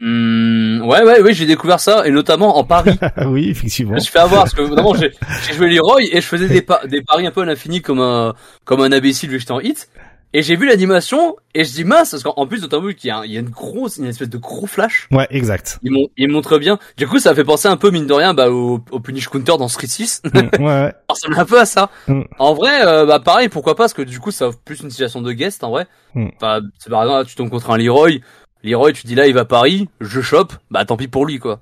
Hum, 0.00 0.80
ouais 0.86 1.02
ouais 1.02 1.20
ouais 1.22 1.34
j'ai 1.34 1.44
découvert 1.44 1.80
ça 1.80 2.06
et 2.06 2.12
notamment 2.12 2.56
en 2.56 2.62
Paris 2.62 2.96
oui, 3.26 3.48
effectivement. 3.50 3.90
Je 3.94 3.96
me 3.96 4.00
suis 4.00 4.12
fait 4.12 4.20
avoir 4.20 4.42
parce 4.44 4.54
que 4.54 4.62
vraiment 4.62 4.94
j'ai 5.00 5.10
j'ai 5.44 5.54
joué 5.54 5.68
Leroy 5.70 6.02
et 6.12 6.20
je 6.20 6.26
faisais 6.26 6.46
des, 6.46 6.62
pa- 6.62 6.86
des 6.86 7.02
paris 7.02 7.26
un 7.26 7.32
peu 7.32 7.40
à 7.40 7.44
l'infini 7.46 7.82
comme 7.82 7.98
un 7.98 8.32
comme 8.64 8.80
un 8.80 8.92
imbécile 8.92 9.28
vu 9.30 9.36
que 9.36 9.40
j'étais 9.40 9.50
en 9.50 9.58
hit 9.58 9.88
et 10.34 10.42
j'ai 10.42 10.56
vu 10.56 10.66
l'animation 10.66 11.36
et 11.54 11.64
je 11.64 11.72
dis 11.72 11.84
mince 11.84 12.10
parce 12.10 12.22
qu'en 12.22 12.34
en 12.36 12.46
plus 12.46 12.60
notamment 12.60 12.86
vu 12.88 12.94
qu'il 12.94 13.08
y 13.08 13.10
a, 13.10 13.22
il 13.24 13.32
y 13.32 13.36
a 13.36 13.40
une 13.40 13.48
grosse 13.48 13.96
une 13.96 14.04
espèce 14.04 14.28
de 14.28 14.36
gros 14.38 14.66
flash 14.66 15.08
Ouais, 15.10 15.26
exact. 15.30 15.78
il, 15.82 15.90
mon- 15.92 16.08
il 16.16 16.28
montre 16.30 16.58
bien 16.58 16.78
du 16.96 17.06
coup 17.06 17.18
ça 17.18 17.34
fait 17.34 17.44
penser 17.44 17.66
un 17.68 17.76
peu 17.78 17.90
mine 17.90 18.06
de 18.06 18.12
rien 18.12 18.34
bah 18.34 18.50
au, 18.50 18.80
au 18.90 19.00
punish 19.00 19.28
counter 19.28 19.56
dans 19.58 19.68
Street 19.68 19.86
6 19.86 20.22
Mm, 20.24 20.38
ouais, 20.38 20.58
ouais. 20.60 20.92
ça 21.08 21.14
ressemble 21.14 21.38
un 21.38 21.44
peu 21.46 21.58
à 21.60 21.64
ça 21.64 21.90
Mm. 22.08 22.22
en 22.38 22.54
vrai 22.54 22.84
euh, 22.86 23.06
bah 23.06 23.20
pareil 23.20 23.48
pourquoi 23.48 23.74
pas 23.74 23.84
parce 23.84 23.94
que 23.94 24.02
du 24.02 24.20
coup 24.20 24.30
ça 24.30 24.48
offre 24.48 24.58
plus 24.64 24.80
une 24.80 24.90
situation 24.90 25.22
de 25.22 25.32
guest 25.32 25.64
en 25.64 25.70
vrai 25.70 25.86
Mm. 26.14 26.28
enfin 26.36 26.60
c'est 26.78 26.90
par 26.90 27.02
exemple 27.02 27.26
tu 27.28 27.34
tombes 27.34 27.50
contre 27.50 27.70
un 27.70 27.78
Leroy 27.78 28.20
Leroy 28.64 28.92
tu 28.92 29.06
dis 29.06 29.14
là 29.14 29.26
il 29.26 29.34
va 29.34 29.40
à 29.40 29.44
Paris 29.46 29.88
je 30.00 30.20
chope 30.20 30.52
bah 30.70 30.84
tant 30.84 30.96
pis 30.96 31.08
pour 31.08 31.24
lui 31.26 31.38
quoi. 31.38 31.60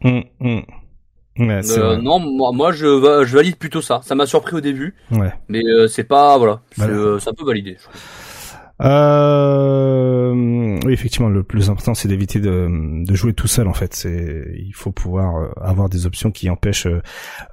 Ouais, 1.39 1.61
c'est 1.63 1.79
euh, 1.79 1.97
non, 1.99 2.19
moi, 2.19 2.51
moi 2.53 2.73
je, 2.73 2.87
va- 2.87 3.25
je 3.27 3.37
valide 3.37 3.57
plutôt 3.57 3.83
ça. 3.83 4.01
Ça 4.03 4.15
m'a 4.15 4.25
surpris 4.25 4.57
au 4.57 4.63
début, 4.63 4.95
Ouais. 5.11 5.31
mais 5.49 5.63
euh, 5.67 5.87
c'est 5.87 6.05
pas 6.05 6.39
voilà, 6.39 6.61
c'est 6.73 6.85
Voilà. 6.87 6.95
euh, 6.95 7.19
ça 7.19 7.35
peut 7.35 7.45
valider. 7.45 7.77
je. 7.79 7.87
Euh, 8.83 10.79
oui, 10.85 10.93
effectivement, 10.93 11.29
le 11.29 11.43
plus 11.43 11.71
important, 11.71 11.95
c'est 11.95 12.09
d'éviter 12.09 12.41
de, 12.41 12.69
de 13.05 13.15
jouer 13.15 13.33
tout 13.33 13.47
seul. 13.47 13.69
En 13.69 13.73
fait, 13.73 13.95
c'est 13.95 14.45
il 14.59 14.73
faut 14.75 14.93
pouvoir 14.93 15.37
euh, 15.37 15.49
avoir 15.61 15.89
des 15.89 16.07
options 16.07 16.31
qui 16.31 16.51
empêchent 16.51 16.87
euh, 16.87 17.01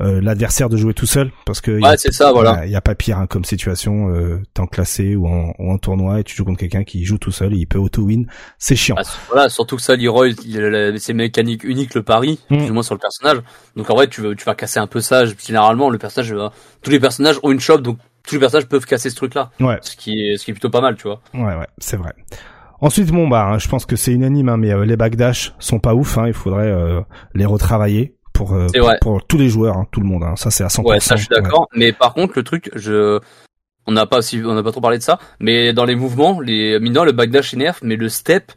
euh, 0.01 0.21
l'adversaire 0.21 0.69
de 0.69 0.77
jouer 0.77 0.93
tout 0.93 1.05
seul, 1.05 1.31
parce 1.45 1.61
que 1.61 1.71
il 1.71 1.81
y 1.81 1.85
a- 1.85 1.91
Ouais, 1.91 1.97
c'est 1.97 2.11
ça, 2.13 2.31
voilà. 2.31 2.65
Il 2.65 2.71
y 2.71 2.75
a 2.75 2.81
pas 2.81 2.95
pire 2.95 3.17
hein, 3.19 3.27
comme 3.27 3.45
situation. 3.45 4.09
Euh, 4.09 4.41
T'es 4.53 4.61
en 4.61 4.67
classé 4.67 5.15
ou 5.15 5.27
en, 5.27 5.53
ou 5.59 5.71
en 5.71 5.77
tournoi 5.77 6.19
et 6.19 6.23
tu 6.23 6.35
joues 6.35 6.45
contre 6.45 6.59
quelqu'un 6.59 6.83
qui 6.83 7.03
joue 7.05 7.17
tout 7.17 7.31
seul 7.31 7.53
et 7.53 7.57
il 7.57 7.67
peut 7.67 7.77
auto-win. 7.79 8.25
C'est 8.57 8.75
chiant. 8.75 8.95
Ah, 8.97 9.03
voilà, 9.29 9.49
surtout 9.49 9.75
que 9.77 9.81
ça, 9.81 9.95
Leroy, 9.95 10.29
il 10.45 10.57
a 10.63 10.69
la- 10.69 10.97
c'est 10.99 11.13
mécanique 11.13 11.63
unique 11.63 11.93
le 11.95 12.03
pari, 12.03 12.39
Mm. 12.49 12.57
plus 12.57 12.69
ou 12.69 12.73
moins 12.73 12.83
sur 12.83 12.95
le 12.95 12.99
personnage. 12.99 13.37
Donc 13.75 13.89
en 13.89 13.95
vrai, 13.95 14.07
tu 14.07 14.21
tu 14.35 14.45
vas 14.45 14.55
casser 14.55 14.79
un 14.79 14.87
peu 14.87 15.01
ça. 15.01 15.23
Généralement, 15.25 15.89
le 15.89 15.97
personnage, 15.97 16.31
euh, 16.33 16.49
tous 16.81 16.91
les 16.91 16.99
personnages 16.99 17.39
ont 17.43 17.51
une 17.51 17.59
shop, 17.59 17.77
donc 17.79 17.97
tous 18.27 18.35
les 18.35 18.39
personnages 18.39 18.67
peuvent 18.67 18.85
casser 18.85 19.09
ce 19.09 19.15
truc-là, 19.15 19.51
Ouais, 19.59 19.77
ce 19.81 19.95
qui 19.95 20.21
est, 20.21 20.37
ce 20.37 20.45
qui 20.45 20.51
est 20.51 20.53
plutôt 20.53 20.69
pas 20.69 20.81
mal, 20.81 20.95
tu 20.95 21.03
vois. 21.03 21.21
ouais, 21.33 21.55
ouais, 21.55 21.67
c'est 21.77 21.97
vrai. 21.97 22.13
Ensuite, 22.81 23.11
bon 23.11 23.29
bah, 23.29 23.45
hein, 23.45 23.59
je 23.59 23.69
pense 23.69 23.85
que 23.85 23.95
c'est 23.95 24.11
unanime, 24.11 24.49
hein, 24.49 24.57
mais 24.57 24.73
euh, 24.73 24.83
les 24.83 24.97
backdash 24.97 25.53
sont 25.57 25.79
pas 25.79 25.93
ouf. 25.93 26.17
Hein, 26.17 26.27
il 26.27 26.33
faudrait 26.33 26.69
euh, 26.69 26.99
les 27.33 27.45
retravailler 27.45 28.15
pour, 28.33 28.53
euh, 28.53 28.67
pour, 28.99 29.25
tous 29.25 29.37
les 29.37 29.47
joueurs, 29.47 29.77
hein, 29.77 29.87
tout 29.91 30.01
le 30.01 30.05
monde. 30.05 30.23
Hein, 30.23 30.35
ça, 30.35 30.51
c'est 30.51 30.65
à 30.65 30.67
100%. 30.67 30.85
Ouais, 30.85 30.99
ça, 30.99 31.15
je 31.15 31.23
suis 31.23 31.33
ouais. 31.33 31.41
d'accord. 31.41 31.67
Mais 31.73 31.93
par 31.93 32.13
contre, 32.13 32.33
le 32.35 32.43
truc, 32.43 32.69
je, 32.75 33.21
on 33.87 33.93
n'a 33.93 34.05
pas 34.05 34.17
aussi, 34.17 34.41
on 34.43 34.53
n'a 34.53 34.63
pas 34.63 34.71
trop 34.71 34.81
parlé 34.81 34.97
de 34.97 35.03
ça, 35.03 35.17
mais 35.39 35.71
dans 35.71 35.85
les 35.85 35.95
mouvements, 35.95 36.41
les 36.41 36.77
mineurs, 36.79 37.05
le 37.05 37.13
backdash 37.13 37.53
est 37.53 37.57
nerf, 37.57 37.79
mais 37.83 37.95
le 37.95 38.09
step, 38.09 38.51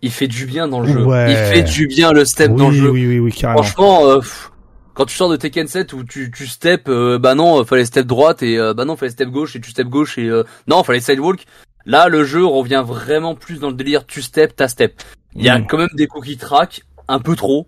il 0.00 0.10
fait 0.10 0.28
du 0.28 0.46
bien 0.46 0.68
dans 0.68 0.80
le 0.80 0.88
jeu. 0.88 1.04
Ouais. 1.04 1.32
Il 1.32 1.36
fait 1.36 1.62
du 1.62 1.86
bien 1.86 2.12
le 2.12 2.24
step 2.24 2.50
oui, 2.52 2.56
dans 2.56 2.68
le 2.68 2.74
jeu. 2.74 2.90
Oui, 2.90 3.06
oui, 3.06 3.18
oui, 3.18 3.32
carrément. 3.32 3.62
Franchement, 3.62 4.06
euh, 4.06 4.18
pff, 4.20 4.52
quand 4.96 5.04
tu 5.04 5.14
sors 5.14 5.28
de 5.28 5.36
Tekken 5.36 5.68
7 5.68 5.92
où 5.92 6.04
tu, 6.04 6.30
tu 6.30 6.46
step, 6.46 6.88
euh, 6.88 7.18
bah 7.18 7.34
non, 7.34 7.62
fallait 7.66 7.84
step 7.84 8.06
droite 8.06 8.42
et 8.42 8.58
euh, 8.58 8.72
bah 8.72 8.86
non, 8.86 8.96
fallait 8.96 9.12
step 9.12 9.28
gauche 9.28 9.54
et 9.54 9.60
tu 9.60 9.70
step 9.70 9.88
gauche 9.88 10.16
et 10.16 10.26
euh, 10.26 10.42
non, 10.68 10.82
fallait 10.82 11.00
sidewalk. 11.00 11.44
Là, 11.84 12.08
le 12.08 12.24
jeu 12.24 12.44
revient 12.44 12.82
vraiment 12.84 13.34
plus 13.34 13.60
dans 13.60 13.68
le 13.68 13.74
délire 13.76 14.06
tu 14.06 14.22
step, 14.22 14.56
ta 14.56 14.68
step. 14.68 15.02
Il 15.34 15.44
y 15.44 15.50
a 15.50 15.58
Mm. 15.58 15.66
quand 15.66 15.76
même 15.76 15.88
des 15.92 16.06
coups 16.06 16.26
qui 16.28 16.36
traquent, 16.38 16.80
un 17.08 17.20
peu 17.20 17.36
trop. 17.36 17.66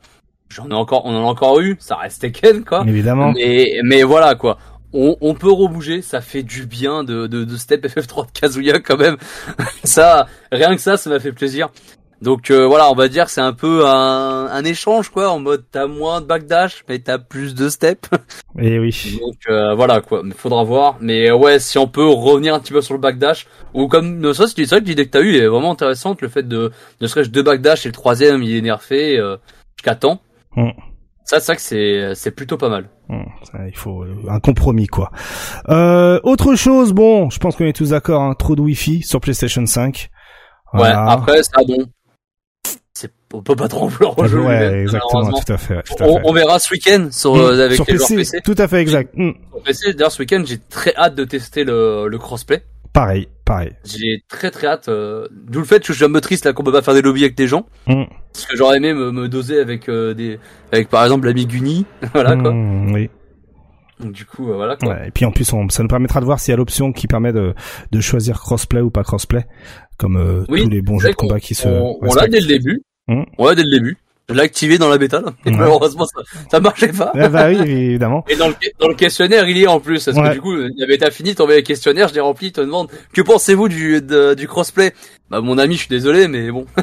J'en 0.48 0.70
ai 0.70 0.74
encore, 0.74 1.04
on 1.04 1.14
en 1.14 1.26
a 1.26 1.28
encore 1.28 1.60
eu, 1.60 1.76
ça 1.80 1.96
reste 1.96 2.22
Tekken 2.22 2.64
quoi. 2.64 2.82
Évidemment. 2.88 3.32
Mais, 3.32 3.78
mais 3.84 4.02
voilà 4.04 4.34
quoi. 4.34 4.56
On, 4.94 5.16
on 5.20 5.34
peut 5.34 5.52
rebouger, 5.52 6.00
ça 6.00 6.22
fait 6.22 6.42
du 6.42 6.64
bien 6.64 7.04
de, 7.04 7.26
de, 7.26 7.44
de 7.44 7.56
step 7.58 7.84
FF3 7.86 8.24
de 8.26 8.40
Kazuya 8.40 8.80
quand 8.80 8.96
même. 8.96 9.18
ça, 9.84 10.26
rien 10.50 10.74
que 10.74 10.80
ça, 10.80 10.96
ça 10.96 11.10
m'a 11.10 11.20
fait 11.20 11.32
plaisir. 11.32 11.68
Donc 12.20 12.50
euh, 12.50 12.66
voilà, 12.66 12.90
on 12.90 12.94
va 12.94 13.08
dire 13.08 13.28
c'est 13.28 13.40
un 13.40 13.52
peu 13.52 13.86
un, 13.86 14.46
un 14.46 14.64
échange 14.64 15.08
quoi, 15.08 15.30
en 15.30 15.38
mode 15.38 15.64
t'as 15.70 15.86
moins 15.86 16.20
de 16.20 16.26
backdash, 16.26 16.84
mais 16.88 16.98
t'as 16.98 17.18
plus 17.18 17.54
de 17.54 17.68
step. 17.68 18.06
Et 18.58 18.74
Eh 18.74 18.78
oui. 18.78 19.18
Donc 19.20 19.36
euh, 19.48 19.74
voilà 19.74 20.00
quoi, 20.00 20.22
mais 20.24 20.34
faudra 20.34 20.64
voir. 20.64 20.96
Mais 21.00 21.30
euh, 21.30 21.36
ouais, 21.36 21.58
si 21.58 21.78
on 21.78 21.86
peut 21.86 22.06
revenir 22.06 22.54
un 22.54 22.60
petit 22.60 22.72
peu 22.72 22.80
sur 22.80 22.94
le 22.94 23.00
backdash, 23.00 23.46
ou 23.74 23.86
comme 23.88 24.32
ça, 24.34 24.46
c'est 24.46 24.64
vrai 24.64 24.80
que 24.80 24.86
l'idée 24.86 25.06
que 25.06 25.10
t'as 25.10 25.20
eu 25.20 25.36
est 25.36 25.46
vraiment 25.46 25.72
intéressante, 25.72 26.20
le 26.22 26.28
fait 26.28 26.46
de 26.46 26.72
ne 27.00 27.06
serait-ce 27.06 27.30
deux 27.30 27.42
backdash 27.42 27.86
et 27.86 27.88
le 27.88 27.94
troisième 27.94 28.42
il 28.42 28.56
est 28.56 28.62
nerfé 28.62 29.18
euh, 29.18 29.36
jusqu'à 29.76 29.94
temps. 29.94 30.20
Mm. 30.56 30.70
Ça, 31.24 31.40
c'est 31.40 31.46
vrai 31.52 31.56
que 31.56 31.62
c'est 31.62 32.14
c'est 32.14 32.30
plutôt 32.30 32.56
pas 32.56 32.70
mal. 32.70 32.88
Hum, 33.10 33.26
ça, 33.50 33.58
il 33.66 33.76
faut 33.76 34.02
euh, 34.02 34.16
un 34.28 34.40
compromis 34.40 34.86
quoi. 34.86 35.10
Euh, 35.68 36.20
autre 36.22 36.54
chose, 36.56 36.92
bon, 36.92 37.30
je 37.30 37.38
pense 37.38 37.56
qu'on 37.56 37.64
est 37.64 37.74
tous 37.74 37.90
d'accord, 37.90 38.22
hein, 38.22 38.34
trop 38.34 38.56
de 38.56 38.60
Wi-Fi 38.60 39.02
sur 39.02 39.20
PlayStation 39.20 39.64
5. 39.64 40.10
Ouais, 40.74 40.88
après 40.88 41.42
ça 41.42 41.62
bon, 41.66 41.86
on 43.32 43.42
peut 43.42 43.56
pas 43.56 43.68
trop 43.68 43.84
en 43.84 43.88
vouloir 43.88 44.18
au 44.18 44.26
jeu. 44.26 44.38
ouais, 44.40 44.58
lui-même, 44.68 44.82
exactement, 44.82 45.30
tout 45.32 45.52
à 45.52 45.56
fait. 45.58 45.76
ouais, 45.76 45.82
tout 45.82 46.02
à 46.02 46.06
On, 46.06 46.16
fait. 46.16 46.22
on 46.24 46.32
verra 46.32 46.58
ce 46.58 46.72
week-end 46.72 47.08
sur 47.10 47.36
euh, 47.36 47.64
avec 47.64 47.76
sur 47.76 47.84
les 47.88 47.94
PC, 47.94 48.16
PC. 48.16 48.40
tout 48.44 48.54
à 48.58 48.68
fait 48.68 48.80
exact. 48.80 49.14
Hum, 49.18 49.34
Sur 49.52 49.62
PC, 49.62 49.92
d'ailleurs 49.94 50.12
ce 50.12 50.20
week-end 50.22 50.42
j'ai 50.46 50.58
très 50.58 50.94
hâte 50.96 51.14
de 51.14 51.24
tester 51.24 51.64
le, 51.64 52.08
le 52.08 52.18
crossplay. 52.18 52.62
Pareil, 52.94 53.28
pareil. 53.44 53.72
J'ai 53.84 54.22
très 54.28 54.50
très 54.50 54.66
hâte. 54.66 54.88
euh, 54.88 55.28
D'où 55.30 55.58
le 55.60 55.64
fait 55.66 55.80
que 55.80 55.92
je 55.92 55.98
suis 55.98 56.04
un 56.04 56.10
peu 56.12 56.20
triste 56.22 56.46
là 56.46 56.52
qu'on 56.52 56.64
peut 56.64 56.72
pas 56.72 56.82
faire 56.82 56.94
des 56.94 57.02
lobbies 57.02 57.22
avec 57.24 57.36
des 57.36 57.46
gens. 57.46 57.66
Hum, 57.86 58.06
Parce 58.32 58.46
que 58.46 58.56
j'aurais 58.56 58.78
aimé 58.78 58.94
me, 58.94 59.12
me 59.12 59.28
doser 59.28 59.60
avec 59.60 59.88
euh, 59.88 60.14
des, 60.14 60.38
avec 60.72 60.88
par 60.88 61.04
exemple 61.04 61.26
l'ami 61.26 61.46
Guni, 61.46 61.84
voilà 62.14 62.34
quoi. 62.36 62.50
hum, 62.50 62.92
oui. 62.92 63.10
Donc 64.00 64.12
du 64.12 64.24
coup 64.24 64.50
euh, 64.50 64.54
voilà 64.56 64.76
quoi. 64.76 64.88
Ouais, 64.94 65.08
et 65.08 65.10
puis 65.10 65.24
en 65.26 65.32
plus, 65.32 65.52
on, 65.52 65.68
ça 65.68 65.82
nous 65.82 65.88
permettra 65.88 66.20
de 66.20 66.24
voir 66.24 66.38
s'il 66.40 66.52
y 66.52 66.54
a 66.54 66.56
l'option 66.56 66.92
qui 66.92 67.06
permet 67.08 67.32
de, 67.32 67.52
de 67.92 68.00
choisir 68.00 68.38
crossplay 68.40 68.80
ou 68.80 68.90
pas 68.90 69.02
crossplay, 69.02 69.44
comme 69.98 70.16
euh, 70.16 70.44
Oui, 70.48 70.62
tous 70.62 70.70
les 70.70 70.80
bons 70.82 70.98
jeux 70.98 71.10
de 71.10 71.14
combat 71.14 71.40
qui 71.40 71.54
se. 71.54 71.66
On, 71.68 71.98
on 72.00 72.14
l'a 72.14 72.26
dès 72.28 72.40
le 72.40 72.46
début. 72.46 72.82
On 73.08 73.46
l'a 73.46 73.54
dès 73.54 73.62
le 73.62 73.70
début. 73.70 73.96
Je 74.30 74.34
l'ai 74.34 74.42
activé 74.42 74.76
dans 74.76 74.90
la 74.90 74.98
bêta 74.98 75.22
là. 75.22 75.32
Et 75.46 75.50
Ouais. 75.50 75.56
malheureusement 75.56 76.04
ça, 76.04 76.20
ça 76.50 76.60
marchait 76.60 76.88
pas. 76.92 77.12
Ouais, 77.14 77.30
bah 77.30 77.48
oui, 77.48 77.56
évidemment. 77.66 78.26
Et 78.28 78.36
dans 78.36 78.48
le, 78.48 78.54
dans 78.78 78.88
le 78.88 78.94
questionnaire, 78.94 79.48
il 79.48 79.56
y 79.56 79.62
est 79.62 79.66
en 79.66 79.80
plus. 79.80 80.04
Parce 80.04 80.18
Ouais. 80.18 80.28
que 80.28 80.34
du 80.34 80.40
coup, 80.42 80.54
la 80.54 80.86
bêta 80.86 81.10
finie, 81.10 81.34
t'envoies 81.34 81.56
le 81.56 81.62
questionnaire, 81.62 82.08
je 82.08 82.14
l'ai 82.14 82.20
rempli, 82.20 82.48
il 82.48 82.52
te 82.52 82.60
demande 82.60 82.88
que 83.14 83.22
pensez-vous 83.22 83.68
du, 83.70 84.02
de- 84.02 84.34
du 84.34 84.46
crossplay? 84.46 84.92
Bah 85.30 85.42
mon 85.42 85.58
ami, 85.58 85.74
je 85.74 85.80
suis 85.80 85.88
désolé, 85.88 86.26
mais 86.26 86.50
bon. 86.50 86.64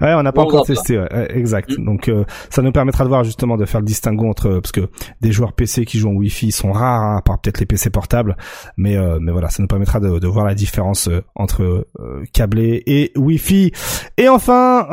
ouais, 0.00 0.14
on 0.14 0.22
n'a 0.22 0.32
pas 0.32 0.42
encore 0.42 0.66
testé, 0.66 0.98
ouais, 0.98 1.28
exact. 1.30 1.78
Mm. 1.78 1.84
Donc 1.84 2.08
euh, 2.08 2.24
ça 2.50 2.62
nous 2.62 2.72
permettra 2.72 3.04
de 3.04 3.08
voir 3.08 3.22
justement 3.22 3.56
de 3.56 3.64
faire 3.64 3.80
le 3.80 3.86
distinguo 3.86 4.28
entre 4.28 4.58
parce 4.58 4.72
que 4.72 4.88
des 5.20 5.30
joueurs 5.30 5.52
PC 5.52 5.84
qui 5.84 5.98
jouent 5.98 6.10
en 6.10 6.14
Wi-Fi 6.14 6.50
sont 6.50 6.72
rares, 6.72 7.00
hein, 7.00 7.16
à 7.18 7.22
part 7.22 7.40
peut-être 7.40 7.60
les 7.60 7.66
PC 7.66 7.90
portables, 7.90 8.36
mais 8.76 8.96
euh, 8.96 9.18
mais 9.20 9.30
voilà, 9.30 9.50
ça 9.50 9.62
nous 9.62 9.68
permettra 9.68 10.00
de, 10.00 10.18
de 10.18 10.26
voir 10.26 10.44
la 10.44 10.54
différence 10.54 11.08
euh, 11.08 11.22
entre 11.36 11.86
câblé 12.32 12.82
et 12.86 13.12
Wi-Fi. 13.16 13.72
Et 14.16 14.28
enfin, 14.28 14.86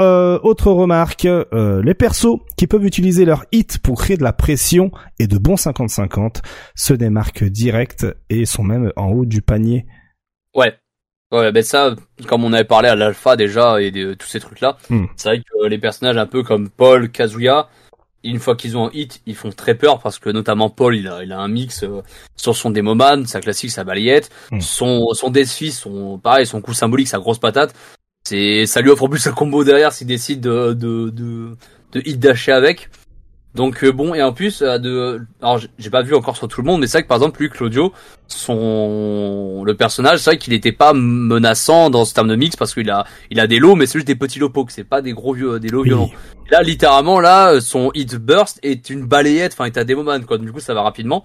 autre 0.43 0.71
remarque, 0.71 1.27
les 1.53 1.93
persos 1.93 2.37
qui 2.57 2.67
peuvent 2.67 2.85
utiliser 2.85 3.25
leur 3.25 3.45
hit 3.51 3.79
pour 3.79 3.99
créer 3.99 4.17
de 4.17 4.23
la 4.23 4.33
pression 4.33 4.91
et 5.19 5.27
de 5.27 5.37
bons 5.37 5.55
50-50 5.55 6.41
se 6.75 6.93
démarquent 6.93 7.45
direct 7.45 8.05
et 8.29 8.45
sont 8.45 8.63
même 8.63 8.91
en 8.95 9.07
haut 9.07 9.25
du 9.25 9.41
panier. 9.41 9.85
Ouais, 10.53 10.73
Ouais, 11.35 11.51
ben 11.51 11.63
ça, 11.63 11.93
comme 12.27 12.45
on 12.45 12.53
avait 12.53 12.63
parlé 12.63 12.87
à 12.87 12.95
l'alpha 12.95 13.35
déjà 13.35 13.81
et 13.81 13.91
de, 13.91 14.13
tous 14.13 14.27
ces 14.27 14.39
trucs-là, 14.39 14.77
hmm. 14.89 15.05
c'est 15.17 15.27
vrai 15.27 15.39
que 15.39 15.67
les 15.67 15.77
personnages 15.77 16.15
un 16.15 16.25
peu 16.25 16.43
comme 16.43 16.69
Paul, 16.69 17.11
Kazuya, 17.11 17.67
une 18.23 18.39
fois 18.39 18.55
qu'ils 18.55 18.77
ont 18.77 18.87
un 18.87 18.91
hit, 18.93 19.21
ils 19.25 19.35
font 19.35 19.49
très 19.49 19.75
peur 19.75 19.99
parce 19.99 20.17
que 20.17 20.29
notamment 20.29 20.69
Paul, 20.69 20.95
il 20.95 21.09
a, 21.09 21.23
il 21.23 21.33
a 21.33 21.39
un 21.39 21.49
mix 21.49 21.83
euh, 21.83 22.01
sur 22.37 22.55
son 22.55 22.69
Demoman, 22.69 23.25
sa 23.25 23.41
classique, 23.41 23.71
sa 23.71 23.83
balayette, 23.83 24.31
hmm. 24.51 24.61
son 24.61 25.09
son 25.11 25.29
Deathfist, 25.29 25.81
son 25.81 26.17
pareil, 26.19 26.45
son 26.45 26.61
coup 26.61 26.73
symbolique, 26.73 27.09
sa 27.09 27.19
grosse 27.19 27.39
patate. 27.39 27.75
C'est 28.23 28.65
ça 28.65 28.79
lui 28.79 28.89
offre 28.89 29.03
en 29.03 29.09
plus 29.09 29.27
un 29.27 29.33
combo 29.33 29.65
derrière 29.65 29.91
s'il 29.91 30.07
décide 30.07 30.39
de 30.39 30.71
de 30.71 31.09
de, 31.09 31.57
de 31.91 32.01
hit 32.05 32.17
dasher 32.17 32.53
avec. 32.53 32.89
Donc 33.55 33.83
euh, 33.83 33.91
bon 33.91 34.13
et 34.13 34.21
en 34.21 34.33
plus 34.33 34.61
euh, 34.61 34.77
de 34.77 35.21
alors 35.41 35.59
j'ai 35.79 35.89
pas 35.89 36.01
vu 36.01 36.13
encore 36.13 36.35
sur 36.35 36.47
tout 36.47 36.61
le 36.61 36.67
monde 36.67 36.81
mais 36.81 36.87
c'est 36.87 36.97
vrai 36.97 37.03
que 37.03 37.07
par 37.07 37.17
exemple 37.17 37.39
lui 37.41 37.49
Claudio 37.49 37.93
son 38.27 39.63
le 39.65 39.75
personnage 39.75 40.19
c'est 40.19 40.31
vrai 40.31 40.37
qu'il 40.37 40.53
était 40.53 40.73
pas 40.73 40.91
menaçant 40.93 41.89
dans 41.89 42.03
ce 42.03 42.13
terme 42.13 42.27
de 42.27 42.35
mix 42.35 42.57
parce 42.57 42.73
qu'il 42.73 42.89
a 42.89 43.05
il 43.31 43.39
a 43.39 43.47
des 43.47 43.59
lots 43.59 43.75
mais 43.75 43.85
c'est 43.85 43.99
juste 43.99 44.07
des 44.07 44.15
petits 44.15 44.39
lots 44.39 44.49
que 44.49 44.73
c'est 44.73 44.83
pas 44.83 45.01
des 45.01 45.13
gros 45.13 45.33
vieux 45.33 45.59
des 45.59 45.69
lots 45.69 45.83
violents. 45.83 46.09
Là 46.51 46.61
littéralement 46.63 47.21
là 47.21 47.61
son 47.61 47.91
hit 47.93 48.15
burst 48.15 48.59
est 48.61 48.89
une 48.89 49.05
balayette 49.05 49.53
enfin 49.53 49.65
est 49.65 49.77
à 49.77 49.85
des 49.85 49.95
moments 49.95 50.19
quoi 50.21 50.37
du 50.37 50.51
coup 50.51 50.59
ça 50.59 50.73
va 50.73 50.81
rapidement. 50.81 51.23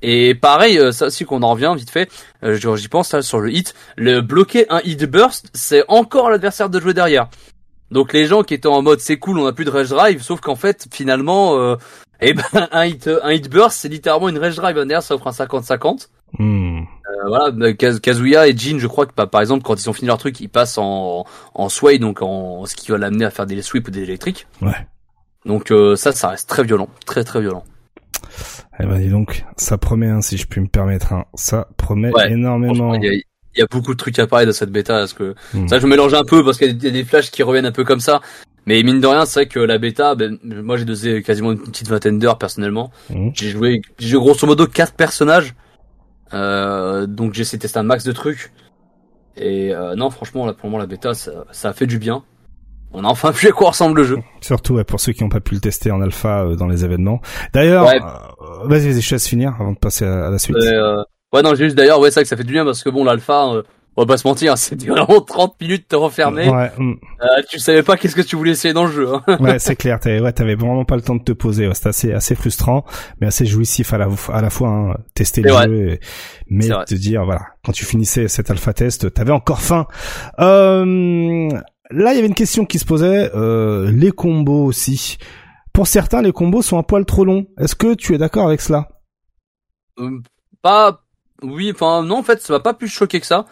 Et 0.00 0.36
pareil, 0.36 0.78
euh, 0.78 0.92
ça 0.92 1.06
aussi 1.06 1.24
qu'on 1.24 1.42
en 1.42 1.50
revient 1.50 1.74
vite 1.76 1.90
fait, 1.90 2.08
j'y 2.44 2.88
pense 2.88 3.12
là 3.12 3.20
sur 3.20 3.40
le 3.40 3.50
hit, 3.50 3.74
le 3.96 4.20
bloquer 4.20 4.66
un 4.70 4.80
hit 4.84 5.04
burst, 5.04 5.50
c'est 5.54 5.82
encore 5.88 6.30
l'adversaire 6.30 6.70
de 6.70 6.78
jouer 6.78 6.94
derrière. 6.94 7.28
Donc 7.90 8.12
les 8.12 8.26
gens 8.26 8.42
qui 8.42 8.54
étaient 8.54 8.68
en 8.68 8.82
mode 8.82 9.00
c'est 9.00 9.18
cool, 9.18 9.38
on 9.38 9.46
a 9.46 9.52
plus 9.52 9.64
de 9.64 9.70
rage 9.70 9.88
drive, 9.88 10.22
sauf 10.22 10.40
qu'en 10.40 10.56
fait 10.56 10.86
finalement, 10.92 11.58
euh, 11.58 11.76
eh 12.20 12.34
ben 12.34 12.44
un 12.72 12.84
hit 12.84 13.08
un 13.22 13.32
hit 13.32 13.48
burst 13.48 13.78
c'est 13.78 13.88
littéralement 13.88 14.28
une 14.28 14.38
rage 14.38 14.56
drive. 14.56 14.76
D'ailleurs 14.76 15.02
ça 15.02 15.14
offre 15.14 15.28
un 15.28 15.30
50-50. 15.30 16.08
Hmm. 16.38 16.80
Euh, 16.80 17.28
voilà, 17.28 17.72
Kazuya 17.72 18.48
et 18.48 18.56
Jin, 18.56 18.78
je 18.78 18.86
crois 18.86 19.06
que 19.06 19.12
bah, 19.16 19.26
par 19.26 19.40
exemple 19.40 19.62
quand 19.62 19.80
ils 19.82 19.88
ont 19.88 19.94
fini 19.94 20.08
leur 20.08 20.18
truc, 20.18 20.40
ils 20.40 20.48
passent 20.48 20.78
en 20.78 21.24
en 21.54 21.68
sway, 21.68 21.98
donc 21.98 22.20
en 22.20 22.66
ce 22.66 22.74
qui 22.76 22.90
va 22.90 22.98
l'amener 22.98 23.24
à 23.24 23.30
faire 23.30 23.46
des 23.46 23.62
sweeps 23.62 23.88
ou 23.88 23.90
des 23.90 24.02
électriques. 24.02 24.46
Ouais. 24.60 24.86
Donc 25.46 25.70
euh, 25.70 25.96
ça, 25.96 26.12
ça 26.12 26.28
reste 26.28 26.48
très 26.48 26.64
violent, 26.64 26.88
très 27.06 27.24
très 27.24 27.40
violent. 27.40 27.64
Eh 28.80 28.86
ben 28.86 28.98
dis 28.98 29.08
donc, 29.08 29.44
ça 29.56 29.78
promet, 29.78 30.08
hein, 30.08 30.20
si 30.20 30.36
je 30.36 30.46
puis 30.46 30.60
me 30.60 30.68
permettre, 30.68 31.12
hein. 31.12 31.24
ça 31.34 31.68
promet 31.76 32.12
énormément 32.28 32.94
il 32.94 33.04
y 33.04 33.24
a 33.62 33.66
beaucoup 33.70 33.92
de 33.92 33.98
trucs 33.98 34.18
à 34.18 34.26
parler 34.26 34.46
de 34.46 34.52
cette 34.52 34.70
bêta 34.70 34.94
parce 34.94 35.12
que 35.12 35.34
hmm. 35.54 35.68
ça 35.68 35.78
je 35.78 35.86
mélange 35.86 36.14
un 36.14 36.24
peu 36.24 36.44
parce 36.44 36.58
qu'il 36.58 36.82
y 36.82 36.86
a 36.86 36.90
des 36.90 37.04
flashs 37.04 37.30
qui 37.30 37.42
reviennent 37.42 37.66
un 37.66 37.72
peu 37.72 37.84
comme 37.84 38.00
ça 38.00 38.20
mais 38.66 38.82
mine 38.82 39.00
de 39.00 39.06
rien 39.06 39.24
c'est 39.26 39.40
vrai 39.40 39.46
que 39.46 39.60
la 39.60 39.78
bêta 39.78 40.14
ben, 40.14 40.38
moi 40.44 40.76
j'ai 40.76 40.84
dosé 40.84 41.22
quasiment 41.22 41.52
une 41.52 41.62
petite 41.62 41.88
vingtaine 41.88 42.18
d'heures 42.18 42.38
personnellement 42.38 42.90
hmm. 43.10 43.30
j'ai 43.34 43.50
joué 43.50 43.82
j'ai 43.98 44.16
grosso 44.16 44.46
modo 44.46 44.66
quatre 44.66 44.94
personnages 44.94 45.54
euh, 46.34 47.06
donc 47.06 47.34
j'ai 47.34 47.42
essayé 47.42 47.58
de 47.58 47.62
tester 47.62 47.78
un 47.78 47.84
max 47.84 48.04
de 48.04 48.12
trucs 48.12 48.52
et 49.36 49.74
euh, 49.74 49.94
non 49.94 50.10
franchement 50.10 50.46
là 50.46 50.52
pour 50.52 50.66
le 50.66 50.70
moment 50.70 50.78
la 50.78 50.86
bêta 50.86 51.14
ça, 51.14 51.44
ça 51.50 51.70
a 51.70 51.72
fait 51.72 51.86
du 51.86 51.98
bien 51.98 52.22
on 52.92 53.04
a 53.04 53.08
enfin 53.08 53.30
vu 53.34 53.48
à 53.48 53.52
quoi 53.52 53.68
ressemble 53.68 53.98
le 54.00 54.04
jeu. 54.04 54.18
Surtout 54.40 54.74
ouais, 54.74 54.84
pour 54.84 55.00
ceux 55.00 55.12
qui 55.12 55.22
n'ont 55.22 55.28
pas 55.28 55.40
pu 55.40 55.54
le 55.54 55.60
tester 55.60 55.90
en 55.90 56.00
alpha 56.00 56.44
euh, 56.44 56.56
dans 56.56 56.66
les 56.66 56.84
événements. 56.84 57.20
D'ailleurs, 57.52 57.86
euh, 57.88 58.66
vas-y, 58.66 58.88
vas-y, 58.88 59.00
je 59.00 59.08
te 59.08 59.14
laisse 59.14 59.28
finir 59.28 59.54
avant 59.58 59.72
de 59.72 59.78
passer 59.78 60.04
à, 60.04 60.30
la 60.30 60.38
suite. 60.38 60.56
Euh, 60.56 61.02
Ouais, 61.32 61.42
non, 61.42 61.54
juste 61.54 61.76
d'ailleurs, 61.76 62.00
ouais, 62.00 62.10
c'est 62.10 62.20
vrai 62.20 62.22
que 62.24 62.28
ça 62.28 62.36
fait 62.36 62.44
du 62.44 62.52
bien 62.52 62.64
parce 62.64 62.82
que 62.82 62.90
bon, 62.90 63.04
l'alpha, 63.04 63.52
euh, 63.52 63.62
on 63.96 64.02
va 64.02 64.06
pas 64.06 64.16
se 64.16 64.26
mentir, 64.26 64.56
c'était 64.58 64.86
vraiment 64.86 65.20
30 65.20 65.60
minutes 65.60 65.82
de 65.82 65.88
te 65.88 65.96
refermer. 65.96 66.48
Ouais. 66.48 66.70
Mm. 66.78 66.92
Euh, 67.20 67.42
tu 67.50 67.58
savais 67.58 67.82
pas 67.82 67.96
qu'est-ce 67.96 68.14
que 68.14 68.22
tu 68.22 68.36
voulais 68.36 68.52
essayer 68.52 68.72
dans 68.72 68.86
le 68.86 68.92
jeu. 68.92 69.12
Hein. 69.12 69.36
ouais, 69.40 69.58
c'est 69.58 69.76
clair. 69.76 69.98
T'avais, 69.98 70.20
ouais, 70.20 70.32
t'avais 70.32 70.54
vraiment 70.54 70.84
pas 70.84 70.96
le 70.96 71.02
temps 71.02 71.16
de 71.16 71.22
te 71.22 71.32
poser. 71.32 71.68
c'était 71.74 71.88
assez, 71.88 72.12
assez 72.12 72.34
frustrant, 72.34 72.84
mais 73.20 73.26
assez 73.26 73.44
jouissif 73.44 73.92
à 73.92 73.98
la, 73.98 74.08
à 74.32 74.40
la 74.40 74.50
fois. 74.50 74.68
Hein, 74.68 74.96
tester 75.14 75.42
le 75.42 75.50
jeu, 75.50 75.98
mais 76.48 76.68
te 76.86 76.94
dire, 76.94 77.24
voilà, 77.24 77.42
quand 77.64 77.72
tu 77.72 77.84
finissais 77.84 78.28
cet 78.28 78.50
alpha 78.50 78.72
test, 78.72 79.12
t'avais 79.12 79.32
encore 79.32 79.60
faim. 79.60 79.86
Euh, 80.38 81.48
là, 81.90 82.12
il 82.12 82.14
y 82.14 82.18
avait 82.18 82.28
une 82.28 82.34
question 82.34 82.64
qui 82.64 82.78
se 82.78 82.84
posait. 82.84 83.30
Euh, 83.34 83.90
les 83.90 84.12
combos 84.12 84.64
aussi. 84.64 85.18
Pour 85.72 85.86
certains, 85.86 86.22
les 86.22 86.32
combos 86.32 86.62
sont 86.62 86.78
un 86.78 86.82
poil 86.82 87.04
trop 87.04 87.24
longs. 87.24 87.46
Est-ce 87.58 87.74
que 87.74 87.94
tu 87.94 88.14
es 88.14 88.18
d'accord 88.18 88.46
avec 88.46 88.60
cela? 88.60 88.88
Euh, 89.98 90.20
Pas 90.62 91.00
oui, 91.42 91.70
enfin 91.74 92.02
non, 92.02 92.18
en 92.18 92.22
fait, 92.22 92.40
ça 92.40 92.52
va 92.52 92.60
pas 92.60 92.74
plus 92.74 92.88
choquer 92.88 93.20
que 93.20 93.26
ça. 93.26 93.46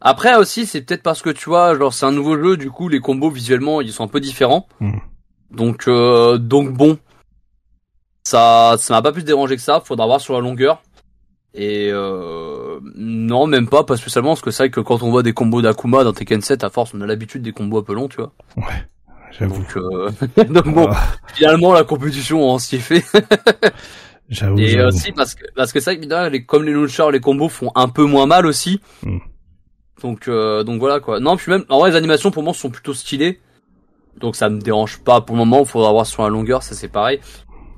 Après 0.00 0.34
aussi, 0.36 0.66
c'est 0.66 0.82
peut-être 0.82 1.02
parce 1.02 1.22
que 1.22 1.30
tu 1.30 1.48
vois, 1.48 1.76
genre 1.78 1.94
c'est 1.94 2.06
un 2.06 2.12
nouveau 2.12 2.36
jeu, 2.36 2.56
du 2.56 2.70
coup 2.70 2.88
les 2.88 2.98
combos 2.98 3.30
visuellement 3.30 3.80
ils 3.80 3.92
sont 3.92 4.04
un 4.04 4.08
peu 4.08 4.20
différents. 4.20 4.66
Hmm. 4.80 4.98
Donc 5.50 5.86
euh, 5.86 6.38
donc 6.38 6.72
bon, 6.72 6.98
ça 8.24 8.74
ça 8.78 8.94
m'a 8.94 9.02
pas 9.02 9.12
plus 9.12 9.24
dérangé 9.24 9.56
que 9.56 9.62
ça. 9.62 9.80
Faudra 9.80 10.06
voir 10.06 10.20
sur 10.20 10.34
la 10.34 10.40
longueur. 10.40 10.82
Et 11.54 11.90
euh, 11.92 12.80
non, 12.96 13.46
même 13.46 13.68
pas, 13.68 13.84
pas 13.84 13.96
spécialement, 13.96 14.30
parce 14.30 14.40
que 14.40 14.50
c'est 14.50 14.64
vrai 14.64 14.70
que 14.70 14.80
quand 14.80 15.02
on 15.02 15.10
voit 15.10 15.22
des 15.22 15.34
combos 15.34 15.60
d'Akuma 15.60 16.02
dans 16.02 16.12
Tekken 16.12 16.40
7, 16.40 16.64
à 16.64 16.70
force, 16.70 16.94
on 16.94 17.00
a 17.02 17.06
l'habitude 17.06 17.42
des 17.42 17.52
combos 17.52 17.78
un 17.78 17.82
peu 17.82 17.94
longs, 17.94 18.08
tu 18.08 18.16
vois. 18.16 18.32
Ouais, 18.56 18.86
j'avoue. 19.30 19.56
Donc, 19.56 19.76
euh... 19.76 20.10
donc 20.48 20.68
bon, 20.72 20.88
ah. 20.90 20.96
finalement, 21.34 21.74
la 21.74 21.84
compétition, 21.84 22.42
on 22.42 22.58
s'y 22.58 22.76
est 22.76 22.78
fait. 22.78 23.04
J'avoue. 24.28 24.58
Et 24.58 24.82
aussi 24.82 25.12
parce 25.12 25.34
que 25.34 25.44
parce 25.54 25.72
que 25.72 25.80
ça, 25.80 25.92
les, 25.92 26.44
comme 26.44 26.64
les 26.64 26.72
launchers, 26.72 27.10
les 27.12 27.20
combos 27.20 27.48
font 27.48 27.70
un 27.74 27.88
peu 27.88 28.04
moins 28.04 28.26
mal 28.26 28.46
aussi. 28.46 28.80
Hmm. 29.02 29.18
Donc 30.02 30.28
euh, 30.28 30.64
donc 30.64 30.80
voilà 30.80 31.00
quoi. 31.00 31.20
Non, 31.20 31.36
puis 31.36 31.50
même 31.50 31.64
en 31.68 31.78
vrai 31.78 31.90
les 31.90 31.96
animations 31.96 32.30
pour 32.30 32.42
moi 32.42 32.54
sont 32.54 32.70
plutôt 32.70 32.94
stylées. 32.94 33.40
Donc 34.18 34.36
ça 34.36 34.48
me 34.48 34.60
dérange 34.60 35.00
pas 35.00 35.20
pour 35.20 35.36
le 35.36 35.40
moment. 35.40 35.60
Il 35.60 35.66
faudra 35.66 35.92
voir 35.92 36.06
sur 36.06 36.22
la 36.22 36.28
longueur, 36.28 36.62
ça 36.62 36.74
c'est 36.74 36.88
pareil. 36.88 37.20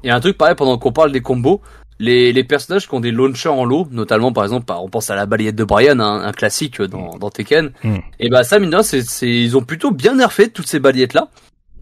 Et 0.02 0.10
un 0.10 0.20
truc 0.20 0.36
pareil 0.36 0.54
pendant 0.54 0.78
qu'on 0.78 0.92
parle 0.92 1.12
des 1.12 1.22
combos, 1.22 1.60
les, 1.98 2.32
les 2.32 2.44
personnages 2.44 2.88
qui 2.88 2.94
ont 2.94 3.00
des 3.00 3.10
launchers 3.10 3.48
en 3.48 3.64
lot, 3.64 3.88
notamment 3.90 4.32
par 4.32 4.44
exemple, 4.44 4.72
on 4.72 4.88
pense 4.88 5.10
à 5.10 5.16
la 5.16 5.26
balayette 5.26 5.56
de 5.56 5.64
Brian, 5.64 5.98
un, 6.00 6.32
classique 6.32 6.80
dans, 6.82 7.16
dans 7.18 7.30
Tekken. 7.30 7.72
Hmm. 7.82 7.96
Et 8.20 8.28
bah 8.28 8.44
ça 8.44 8.58
mine 8.58 8.70
de 8.70 8.82
c'est 8.82 9.28
ils 9.28 9.56
ont 9.56 9.62
plutôt 9.62 9.90
bien 9.90 10.14
nerfé 10.14 10.50
toutes 10.50 10.66
ces 10.66 10.80
balayettes 10.80 11.14
là 11.14 11.28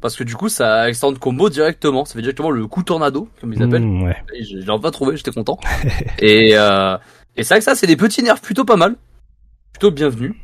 parce 0.03 0.16
que 0.16 0.24
du 0.24 0.35
coup 0.35 0.49
ça 0.49 0.89
extend 0.89 1.15
combo 1.15 1.49
directement. 1.49 2.05
Ça 2.05 2.15
fait 2.15 2.20
directement 2.20 2.51
le 2.51 2.66
coup 2.66 2.83
tornado 2.83 3.29
comme 3.41 3.55
ils 3.55 3.62
appellent. 3.62 3.87
Mmh, 3.87 4.03
ouais. 4.03 4.16
j'ai 4.41 4.69
enfin 4.69 4.91
trouvé 4.91 5.16
j'étais 5.16 5.31
content. 5.31 5.59
Et 6.19 6.51
euh, 6.57 6.99
et 7.37 7.45
c'est 7.45 7.55
vrai 7.55 7.61
que 7.61 7.65
ça 7.65 7.74
c'est 7.74 7.87
des 7.87 7.97
petits 7.97 8.23
nerfs 8.23 8.41
plutôt 8.41 8.65
pas 8.65 8.77
mal. 8.77 8.97
Plutôt 9.73 9.91
bienvenus. 9.91 10.35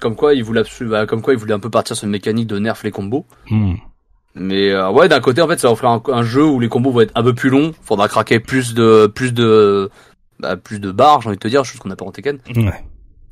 Comme 0.00 0.14
quoi 0.14 0.34
ils 0.34 0.44
voulaient 0.44 0.62
bah, 0.82 1.06
comme 1.06 1.22
quoi 1.22 1.32
ils 1.32 1.38
voulaient 1.38 1.54
un 1.54 1.58
peu 1.58 1.70
partir 1.70 1.96
sur 1.96 2.04
une 2.04 2.10
mécanique 2.10 2.46
de 2.46 2.58
nerf 2.58 2.80
les 2.84 2.90
combos. 2.90 3.26
Mmh. 3.50 3.74
mais 4.34 4.70
euh, 4.70 4.90
ouais 4.90 5.08
d'un 5.08 5.20
côté 5.20 5.40
en 5.40 5.48
fait 5.48 5.58
ça 5.58 5.68
va 5.68 5.72
offrir 5.72 6.00
un, 6.12 6.22
jeu 6.22 6.44
où 6.44 6.60
les 6.60 6.68
combos 6.68 6.92
vont 6.92 7.00
être 7.00 7.12
un 7.16 7.22
peu 7.22 7.34
plus 7.34 7.50
longs. 7.50 7.72
Faudra 7.82 8.08
craquer 8.08 8.38
plus 8.38 8.74
de 8.74 9.06
plus 9.06 9.32
de 9.32 9.90
bah, 10.38 10.56
plus 10.56 10.80
de 10.80 10.92
barres 10.92 11.22
j'ai 11.22 11.28
envie 11.28 11.38
de 11.38 11.40
te 11.40 11.48
dire 11.48 11.64
chose 11.64 11.80
qu'on 11.80 11.88
n'a 11.88 11.96
pas 11.96 12.04
en 12.04 12.12
Tekken 12.12 12.38
ouais. 12.54 12.84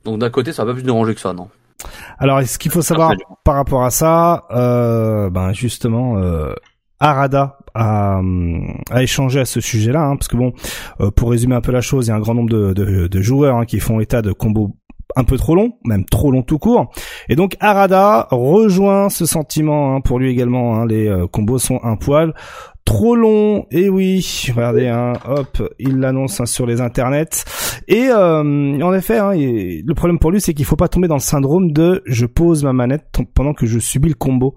donc 0.07 0.19
d'un 0.19 0.31
côté 0.31 0.55
ça 0.55 0.65
va 0.65 0.71
pas 0.71 0.77
plus 0.77 0.85
déranger 0.85 1.15
que 1.15 1.21
ça 1.21 1.35
non 1.35 1.51
alors, 2.19 2.43
ce 2.43 2.59
qu'il 2.59 2.71
faut 2.71 2.83
savoir 2.83 3.13
par 3.45 3.57
rapport 3.57 3.85
à 3.85 3.91
ça, 3.91 4.45
euh, 4.51 5.31
ben 5.31 5.53
justement, 5.53 6.19
euh, 6.19 6.55
Arada 7.01 7.59
a, 7.75 8.21
a, 8.91 9.03
échangé 9.03 9.41
à 9.41 9.45
ce 9.45 9.61
sujet-là, 9.61 10.03
hein, 10.03 10.17
parce 10.17 10.29
que 10.29 10.37
bon, 10.37 10.53
euh, 11.01 11.11
pour 11.11 11.31
résumer 11.31 11.55
un 11.55 11.61
peu 11.61 11.73
la 11.73 11.81
chose, 11.81 12.07
il 12.07 12.11
y 12.11 12.13
a 12.13 12.17
un 12.17 12.21
grand 12.21 12.35
nombre 12.35 12.51
de, 12.51 12.73
de, 12.73 13.09
de 13.09 13.21
joueurs 13.21 13.57
hein, 13.57 13.65
qui 13.65 13.81
font 13.81 14.01
état 14.01 14.23
de 14.23 14.33
combos 14.33 14.77
un 15.17 15.25
peu 15.25 15.37
trop 15.37 15.55
long, 15.55 15.73
même 15.85 16.05
trop 16.05 16.31
long 16.31 16.43
tout 16.43 16.59
court. 16.59 16.93
Et 17.29 17.37
donc 17.37 17.57
Arada 17.61 18.27
rejoint 18.31 19.09
ce 19.09 19.27
sentiment 19.27 19.95
hein, 19.95 20.01
pour 20.01 20.19
lui 20.19 20.31
également. 20.31 20.77
Hein, 20.77 20.87
les 20.87 21.09
euh, 21.09 21.27
combos 21.27 21.59
sont 21.59 21.81
un 21.83 21.97
poil 21.97 22.35
trop 22.85 23.17
long. 23.17 23.67
Et 23.71 23.89
oui, 23.89 24.47
regardez, 24.55 24.89
hein, 24.89 25.15
hop, 25.27 25.63
il 25.79 25.99
l'annonce 25.99 26.41
hein, 26.41 26.47
sur 26.47 26.67
les 26.67 26.81
internets. 26.81 27.45
Et 27.89 28.09
euh, 28.09 28.81
en 28.81 28.95
effet, 28.95 29.19
hein, 29.19 29.33
le 29.35 29.95
problème 29.95 30.19
pour 30.19 30.31
lui, 30.31 30.41
c'est 30.41 30.55
qu'il 30.55 30.65
faut 30.65 30.77
pas 30.77 30.89
tomber 30.89 31.09
dans 31.09 31.17
le 31.17 31.21
syndrome 31.21 31.73
de 31.73 32.03
je 32.07 32.27
pose 32.27 32.65
ma 32.65 32.73
manette 32.73 33.19
pendant 33.35 33.53
que 33.53 33.67
je 33.67 33.79
subis 33.79 34.09
le 34.09 34.15
combo. 34.15 34.55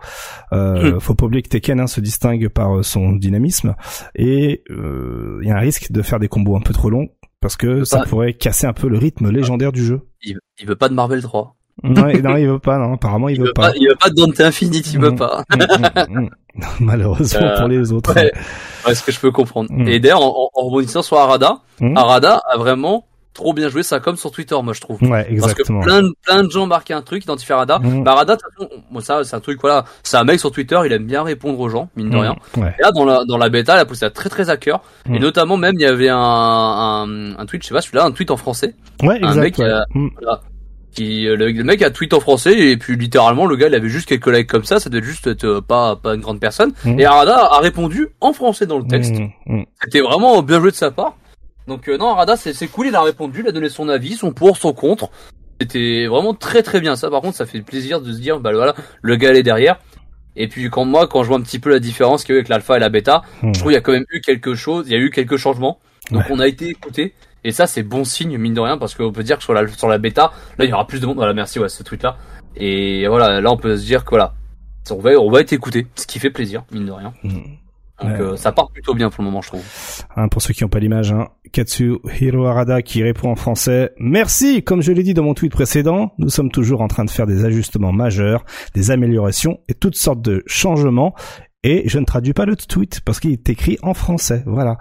Euh, 0.54 0.96
hmm. 0.96 1.00
Faut 1.00 1.16
pas 1.16 1.26
oublier 1.26 1.42
que 1.42 1.50
Tekken 1.50 1.80
hein, 1.80 1.88
se 1.88 2.02
distingue 2.02 2.50
par 2.50 2.78
euh, 2.78 2.84
son 2.84 3.14
dynamisme 3.14 3.76
et 4.16 4.64
euh, 4.70 5.40
il 5.42 5.48
y 5.48 5.52
a 5.52 5.56
un 5.56 5.60
risque 5.60 5.92
de 5.92 6.02
faire 6.02 6.20
des 6.20 6.28
combos 6.28 6.56
un 6.56 6.62
peu 6.62 6.74
trop 6.74 6.90
longs 6.90 7.10
parce 7.42 7.56
que 7.56 7.84
ça 7.84 8.04
pourrait 8.08 8.34
casser 8.34 8.66
un 8.66 8.74
peu 8.74 8.88
le 8.88 8.98
rythme 8.98 9.30
légendaire 9.30 9.72
du 9.72 9.84
jeu. 9.84 10.02
Il, 10.24 10.38
veut 10.66 10.76
pas 10.76 10.90
de 10.90 10.94
Marvel 10.94 11.22
3. 11.22 11.57
Ouais, 11.84 12.22
non, 12.22 12.36
il 12.38 12.48
veut 12.48 12.60
pas, 12.60 12.78
non, 12.78 12.94
apparemment 12.94 13.30
il, 13.30 13.40
veut, 13.40 13.54
pas. 13.54 13.72
Il 13.76 13.88
veut 13.88 13.96
pas 13.96 14.10
de 14.10 14.16
Dante 14.16 14.40
Infinite, 14.42 14.92
il 14.94 15.00
veut 15.00 15.12
mm, 15.12 15.16
pas. 15.18 15.44
Mm, 15.52 16.20
mm, 16.22 16.30
Malheureusement 16.80 17.42
euh, 17.48 17.58
pour 17.60 17.68
les 17.68 17.92
autres. 17.92 18.14
Ouais, 18.16 18.96
ce 18.96 19.04
que 19.04 19.12
je 19.12 19.20
peux 19.20 19.32
comprendre. 19.32 19.70
Et 19.88 20.00
d'ailleurs, 20.00 20.22
en, 20.24 20.50
en, 20.54 20.62
rebondissant 20.66 21.02
sur 21.04 21.18
Arada, 21.18 21.60
Arada 21.96 22.42
a 22.52 22.58
vraiment 22.58 23.06
trop 23.34 23.54
bien 23.54 23.70
joué 23.70 23.84
ça 23.84 24.00
comme 24.00 24.16
sur 24.16 24.32
Twitter 24.32 24.56
moi 24.64 24.74
je 24.74 24.82
trouve 24.82 24.98
Ouais, 25.04 25.28
exactement. 25.30 25.82
parce 25.82 25.86
que 25.86 26.00
plein 26.00 26.02
de, 26.02 26.12
plein 26.26 26.44
de 26.44 26.50
gens 26.50 26.66
marquaient 26.66 26.96
un 26.96 27.04
truc 27.04 27.24
identifié 27.24 27.54
Rada 27.54 27.78
Mm. 27.78 28.04
bah 28.04 28.16
Rada 28.16 28.36
de 28.36 28.42
toute 28.42 28.68
façon, 28.68 28.82
moi, 28.90 29.00
ça 29.04 29.24
c'est 29.24 29.36
un 29.36 29.40
truc 29.40 29.62
voilà 29.62 29.86
c'est 30.02 30.18
un 30.18 30.24
mec 30.24 30.40
sur 30.40 30.50
Twitter 30.52 30.76
il 30.88 30.92
aime 30.92 31.06
bien 31.06 31.22
répondre 31.22 31.60
aux 31.60 31.70
gens 31.70 31.88
mine 31.96 32.10
de 32.10 32.18
rien 32.18 32.36
Ouais. 32.58 32.74
et 32.80 32.82
là 32.82 32.92
dans 32.92 33.06
la 33.06 33.26
dans 33.26 33.38
la 33.38 33.50
bêta 33.50 33.76
il 33.76 33.80
a 33.82 33.86
poussé 33.86 34.00
ça 34.00 34.10
très 34.10 34.30
très 34.30 34.50
à 34.50 34.58
cœur 34.58 34.82
et 35.08 35.20
notamment 35.20 35.56
même 35.56 35.76
il 35.76 35.82
y 35.82 35.86
avait 35.86 36.10
un 36.10 36.18
un, 36.18 37.38
un 37.38 37.46
tweet 37.46 37.62
je 37.62 37.68
sais 37.68 37.76
pas 37.76 37.82
celui-là 37.82 38.06
un 38.06 38.12
tweet 38.12 38.32
en 38.32 38.38
français 38.38 38.74
Ouais, 39.04 39.20
un 39.22 39.28
exact. 39.28 39.42
mec, 39.44 39.58
ouais. 39.60 39.66
euh, 39.66 39.82
Mm. 39.94 40.10
Qui 40.98 41.28
euh, 41.28 41.36
le, 41.36 41.52
le 41.52 41.64
mec 41.64 41.84
a 41.84 41.92
tweet 41.92 42.12
en 42.16 42.20
français 42.20 42.58
et 42.58 42.76
puis 42.76 42.96
littéralement 42.98 43.46
le 43.46 43.56
gars 43.56 43.68
il 43.68 43.76
avait 43.76 43.88
juste 43.88 44.08
quelques 44.10 44.26
likes 44.28 44.48
comme 44.48 44.64
ça 44.64 44.80
ça 44.80 44.90
devait 44.90 45.06
juste 45.06 45.28
être 45.28 45.44
euh, 45.46 45.62
pas 45.62 45.96
pas 45.96 46.16
une 46.16 46.22
grande 46.22 46.40
personne. 46.40 46.74
Mm. 46.86 47.00
et 47.00 47.06
Arada 47.06 47.38
a 47.38 47.60
répondu 47.60 48.08
en 48.20 48.34
français 48.34 48.66
dans 48.66 48.80
le 48.80 48.86
texte. 48.88 49.14
Mm, 49.14 49.30
mm. 49.46 49.66
c'était 49.84 50.02
vraiment 50.02 50.42
bien 50.42 50.60
joué 50.60 50.72
de 50.72 50.76
sa 50.76 50.90
part. 50.90 51.16
Donc 51.68 51.88
euh, 51.88 51.98
non 51.98 52.10
Arada 52.10 52.36
c'est 52.36 52.68
cool 52.68 52.88
il 52.88 52.96
a 52.96 53.04
répondu 53.04 53.42
il 53.42 53.48
a 53.48 53.52
donné 53.52 53.70
son 53.70 53.90
avis 53.90 54.14
son 54.16 54.32
pour 54.32 54.58
son 54.58 54.74
contre. 54.74 55.12
C'était 55.62 56.08
vraiment 56.08 56.34
très 56.34 56.64
très 56.64 56.82
bien. 56.82 56.96
Ça 56.96 57.12
par 57.12 57.22
contre 57.22 57.38
ça 57.38 57.46
fait 57.46 57.62
plaisir 57.62 58.02
de 58.02 58.12
se 58.12 58.18
dire 58.20 58.40
bah 58.40 58.52
voilà 58.52 58.74
le 59.04 59.16
gars 59.18 59.30
il 59.32 59.38
est 59.38 59.44
derrière. 59.44 59.78
Et 60.36 60.48
puis 60.48 60.68
quand 60.72 60.86
moi 60.86 61.08
quand 61.08 61.22
je 61.22 61.28
vois 61.28 61.38
un 61.38 61.42
petit 61.42 61.60
peu 61.60 61.70
la 61.70 61.80
différence 61.80 62.24
qu'il 62.24 62.34
y 62.34 62.36
a 62.36 62.38
eu 62.38 62.40
avec 62.40 62.50
l'alpha 62.50 62.76
et 62.76 62.80
la 62.80 62.90
bêta 62.90 63.22
je 63.44 63.52
trouve 63.52 63.66
qu'il 63.66 63.74
y 63.74 63.78
a 63.78 63.82
quand 63.82 63.92
même 63.92 64.06
eu 64.12 64.22
quelque 64.22 64.56
chose 64.56 64.86
il 64.88 64.94
y 64.94 64.96
a 64.96 65.00
eu 65.00 65.12
quelques 65.12 65.38
changements. 65.38 65.78
Donc 66.10 66.22
Ouais. 66.22 66.32
on 66.32 66.40
a 66.40 66.48
été 66.48 66.70
écouté 66.70 67.14
et 67.48 67.52
ça 67.52 67.66
c'est 67.66 67.84
bon 67.84 68.04
signe 68.04 68.38
mine 68.38 68.54
de 68.54 68.60
rien 68.62 68.78
parce 68.78 68.94
qu'on 68.94 69.12
peut 69.12 69.24
dire 69.24 69.38
que 69.38 69.44
sur 69.44 69.54
la 69.54 69.68
sur 69.68 69.88
la 69.88 69.98
bêta 69.98 70.32
là 70.58 70.66
il 70.66 70.70
y 70.70 70.74
aura 70.74 70.86
plus 70.86 71.00
de 71.02 71.06
monde 71.08 71.18
voilà 71.18 71.34
merci 71.34 71.60
ouais 71.60 71.70
ce 71.70 71.82
tweet 71.84 72.04
là 72.04 72.18
et 72.56 73.08
voilà 73.08 73.42
là 73.42 73.52
on 73.52 73.58
peut 73.58 73.76
se 73.78 73.86
dire 73.86 74.04
que 74.04 74.10
voilà 74.12 74.34
on 74.92 74.98
va 75.00 75.12
on 75.20 75.30
va 75.32 75.42
être 75.42 75.54
écouté 75.54 75.88
ce 75.96 76.06
qui 76.08 76.20
fait 76.20 76.30
plaisir 76.32 76.64
mine 76.72 76.86
de 76.86 76.92
rien 76.92 77.14
Mm. 77.24 77.30
donc 77.30 77.40
Ouais. 78.04 78.22
euh, 78.22 78.36
ça 78.36 78.52
part 78.52 78.70
plutôt 78.72 78.94
bien 78.94 79.10
pour 79.10 79.24
le 79.24 79.30
moment 79.30 79.42
je 79.42 79.48
trouve 79.50 79.64
Hein, 80.16 80.28
pour 80.30 80.42
ceux 80.44 80.54
qui 80.54 80.64
n'ont 80.64 80.70
pas 80.70 80.78
l'image, 80.80 81.12
hein, 81.12 81.30
Katsuhiro 81.52 82.46
Harada 82.46 82.82
qui 82.84 83.02
répond 83.04 83.30
en 83.32 83.36
français. 83.36 83.92
Merci, 84.00 84.64
comme 84.64 84.82
je 84.82 84.92
l'ai 84.92 85.02
dit 85.04 85.14
dans 85.16 85.24
mon 85.24 85.34
tweet 85.34 85.52
précédent, 85.52 86.12
nous 86.20 86.30
sommes 86.30 86.52
toujours 86.52 86.82
en 86.82 86.88
train 86.88 87.06
de 87.06 87.10
faire 87.10 87.26
des 87.28 87.44
ajustements 87.46 87.92
majeurs, 87.92 88.46
des 88.76 88.90
améliorations 88.92 89.60
et 89.68 89.74
toutes 89.74 89.96
sortes 89.96 90.22
de 90.22 90.44
changements. 90.48 91.14
Et 91.64 91.84
je 91.90 91.98
ne 91.98 92.06
traduis 92.06 92.34
pas 92.34 92.46
le 92.46 92.56
tweet 92.56 93.02
parce 93.04 93.20
qu'il 93.20 93.32
est 93.32 93.50
écrit 93.50 93.78
en 93.82 93.94
français. 93.96 94.44
Voilà. 94.46 94.78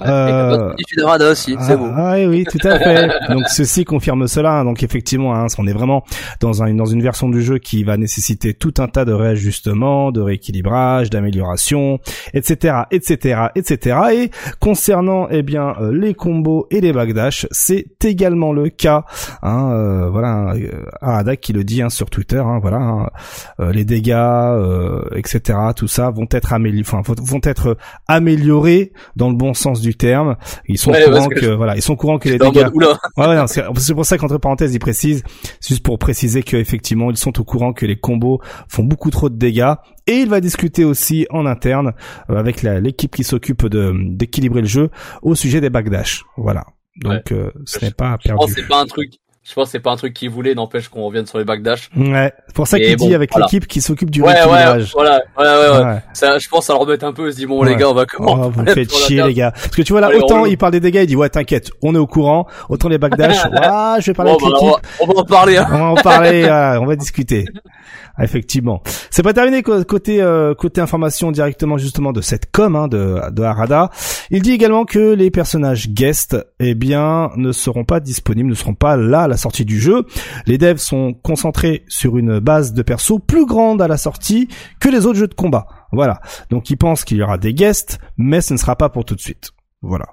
Ouais, 0.00 0.06
Euh, 0.06 0.72
et 0.96 1.02
Rada 1.02 1.32
aussi 1.32 1.56
c'est 1.60 1.72
Ah, 1.72 1.76
beau 1.76 1.88
ah 1.92 2.12
oui, 2.14 2.26
oui, 2.26 2.44
tout 2.44 2.66
à 2.66 2.78
fait. 2.78 3.08
Donc 3.28 3.48
ceci 3.48 3.84
confirme 3.84 4.26
cela. 4.28 4.60
hein. 4.60 4.64
Donc 4.64 4.82
effectivement, 4.84 5.34
hein, 5.34 5.46
on 5.58 5.66
est 5.66 5.72
vraiment 5.72 6.04
dans, 6.40 6.62
un, 6.62 6.72
dans 6.74 6.86
une 6.86 7.02
version 7.02 7.28
du 7.28 7.42
jeu 7.42 7.58
qui 7.58 7.82
va 7.82 7.96
nécessiter 7.96 8.54
tout 8.54 8.74
un 8.78 8.86
tas 8.86 9.04
de 9.04 9.12
réajustements, 9.12 10.12
de 10.12 10.20
rééquilibrage, 10.20 11.10
d'améliorations, 11.10 11.98
etc., 12.32 12.82
etc., 12.92 13.46
etc. 13.56 13.98
Et 14.12 14.30
concernant 14.60 15.26
eh 15.30 15.42
bien 15.42 15.74
euh, 15.80 15.92
les 15.92 16.14
combos 16.14 16.68
et 16.70 16.80
les 16.80 16.92
backdash, 16.92 17.48
c'est 17.50 17.86
également 18.04 18.52
le 18.52 18.68
cas. 18.68 19.04
Hein, 19.42 19.72
euh, 19.72 20.08
voilà, 20.08 20.54
euh, 20.54 20.84
Arada 21.00 21.34
qui 21.36 21.52
le 21.52 21.64
dit 21.64 21.82
hein, 21.82 21.90
sur 21.90 22.08
Twitter. 22.08 22.38
hein, 22.38 22.60
voilà, 22.62 22.78
hein, 22.78 23.10
euh, 23.58 23.72
les 23.72 23.84
dégâts, 23.84 24.12
euh, 24.14 25.02
etc. 25.16 25.58
Tout 25.74 25.88
ça 25.88 26.12
vont 26.20 26.28
être 26.30 26.52
améliorés, 26.52 26.80
enfin 26.86 27.02
vont- 27.04 27.40
être 27.44 27.76
améliorés 28.08 28.92
dans 29.16 29.28
le 29.30 29.36
bon 29.36 29.54
sens 29.54 29.80
du 29.80 29.94
terme. 29.96 30.36
Ils 30.66 30.78
sont 30.78 30.90
Ouais, 30.92 31.02
au 31.06 31.10
parce 31.10 31.24
courant 31.24 31.28
que 31.34 31.40
que, 31.40 31.46
voilà, 31.54 31.76
ils 31.76 31.82
sont 31.82 31.94
au 31.94 31.96
courant 31.96 32.18
que 32.18 32.28
les 32.28 32.38
dégâts. 32.38 32.66
Ouais, 33.16 33.26
ouais, 33.26 33.44
c'est 33.76 33.94
pour 33.94 34.04
ça 34.06 34.18
qu'entre 34.18 34.38
parenthèses, 34.38 34.74
il 34.74 34.78
précise, 34.78 35.22
c'est 35.60 35.68
juste 35.70 35.82
pour 35.84 35.98
préciser 35.98 36.42
qu'effectivement, 36.42 37.10
ils 37.10 37.16
sont 37.16 37.38
au 37.40 37.44
courant 37.44 37.72
que 37.72 37.86
les 37.86 37.96
combos 37.98 38.40
font 38.68 38.82
beaucoup 38.84 39.10
trop 39.10 39.28
de 39.28 39.36
dégâts. 39.36 39.72
Et 40.06 40.18
il 40.18 40.28
va 40.28 40.40
discuter 40.40 40.84
aussi 40.84 41.26
en 41.30 41.46
interne 41.46 41.92
euh, 42.30 42.36
avec 42.36 42.62
l'équipe 42.62 43.14
qui 43.14 43.24
s'occupe 43.24 43.66
de 43.66 43.94
d'équilibrer 44.16 44.62
le 44.62 44.66
jeu 44.66 44.90
au 45.22 45.34
sujet 45.34 45.60
des 45.60 45.70
backdash. 45.70 46.24
Voilà. 46.36 46.64
Donc, 47.02 47.32
euh, 47.32 47.50
ce 47.64 47.78
Je- 47.78 47.84
n'est 47.86 47.90
pas 47.92 48.16
je 48.20 48.28
perdu. 48.28 48.52
c'est 48.54 48.66
pas 48.66 48.80
un 48.82 48.86
truc 48.86 49.12
je 49.42 49.54
pense 49.54 49.64
que 49.68 49.70
c'est 49.72 49.80
pas 49.80 49.90
un 49.92 49.96
truc 49.96 50.12
qu'il 50.12 50.28
voulait 50.28 50.54
n'empêche 50.54 50.88
qu'on 50.88 51.02
revienne 51.02 51.24
sur 51.26 51.38
les 51.38 51.44
backdash 51.44 51.88
Ouais, 51.96 52.30
c'est 52.46 52.54
pour 52.54 52.66
ça 52.66 52.78
qu'il 52.78 52.94
dit 52.96 53.14
avec 53.14 53.30
voilà. 53.32 53.46
l'équipe 53.46 53.66
qui 53.66 53.80
s'occupe 53.80 54.10
du 54.10 54.20
ouais 54.20 54.28
ouais 54.28 54.34
rééquilibrage. 54.34 54.92
voilà 54.92 55.20
ouais 55.38 55.44
ouais 55.44 55.78
ouais, 55.78 55.84
Ouais. 55.94 56.02
Ça, 56.12 56.38
je 56.38 56.46
pense 56.48 56.60
que 56.60 56.64
ça 56.66 56.72
le 56.74 56.78
remet 56.78 57.02
un 57.02 57.12
peu 57.12 57.26
il 57.28 57.32
se 57.32 57.38
dit 57.38 57.46
bon 57.46 57.62
Ouais. 57.62 57.70
les 57.70 57.76
gars 57.76 57.88
on 57.88 57.94
va 57.94 58.04
comment 58.04 58.34
Oh, 58.38 58.50
vous 58.50 58.62
me 58.62 58.70
faites 58.70 58.92
chier 58.94 59.22
les 59.22 59.32
gars. 59.34 59.50
Parce 59.52 59.68
que 59.74 59.82
tu 59.82 59.92
vois 59.94 60.02
là, 60.02 60.08
Allez, 60.08 60.18
autant 60.18 60.44
il 60.44 60.58
parle 60.58 60.72
des 60.72 60.80
dégâts, 60.80 61.00
il 61.02 61.06
dit 61.06 61.16
ouais 61.16 61.30
t'inquiète, 61.30 61.70
on 61.82 61.94
est 61.94 61.98
au 61.98 62.06
courant. 62.06 62.46
Autant 62.68 62.88
les 62.88 62.98
backdash, 62.98 63.44
ouais, 63.46 64.00
je 64.00 64.06
vais 64.06 64.14
parler 64.14 64.32
Bon, 64.32 64.46
avec 64.46 64.60
bah, 64.60 64.66
l'équipe. 64.66 64.86
on, 65.00 65.06
va, 65.06 65.20
en 65.20 65.24
parler 65.24 65.56
hein. 65.56 65.66
on 65.72 65.78
va 65.78 65.84
en 65.86 65.94
parler, 65.94 66.40
voilà, 66.42 66.78
on 66.82 66.86
va 66.86 66.96
discuter. 66.96 67.46
Ah, 68.16 68.24
Effectivement. 68.24 68.82
C'est 69.10 69.22
pas 69.22 69.32
terminé 69.32 69.62
côté 69.62 70.20
euh, 70.20 70.54
côté 70.54 70.80
information 70.82 71.32
directement 71.32 71.78
justement 71.78 72.12
de 72.12 72.20
cette 72.20 72.50
com 72.52 72.76
hein, 72.76 72.88
de 72.88 73.18
de 73.30 73.42
Harada. 73.42 73.88
Il 74.30 74.42
dit 74.42 74.52
également 74.52 74.84
que 74.84 75.14
les 75.14 75.30
personnages 75.30 75.88
guest 75.88 76.36
eh 76.58 76.74
bien 76.74 77.30
ne 77.36 77.52
seront 77.52 77.84
pas 77.84 78.00
disponibles, 78.00 78.50
ne 78.50 78.54
seront 78.54 78.74
pas 78.74 78.96
là 78.96 79.26
la 79.30 79.36
sortie 79.38 79.64
du 79.64 79.80
jeu. 79.80 80.04
Les 80.46 80.58
devs 80.58 80.76
sont 80.78 81.14
concentrés 81.14 81.84
sur 81.88 82.18
une 82.18 82.38
base 82.40 82.74
de 82.74 82.82
perso 82.82 83.18
plus 83.18 83.46
grande 83.46 83.80
à 83.80 83.88
la 83.88 83.96
sortie 83.96 84.48
que 84.80 84.88
les 84.90 85.06
autres 85.06 85.18
jeux 85.18 85.28
de 85.28 85.34
combat. 85.34 85.66
Voilà. 85.92 86.20
Donc 86.50 86.68
ils 86.70 86.76
pensent 86.76 87.04
qu'il 87.04 87.16
y 87.16 87.22
aura 87.22 87.38
des 87.38 87.54
guests, 87.54 87.98
mais 88.18 88.40
ce 88.42 88.52
ne 88.52 88.58
sera 88.58 88.76
pas 88.76 88.88
pour 88.90 89.04
tout 89.04 89.14
de 89.14 89.20
suite. 89.20 89.50
Voilà. 89.82 90.06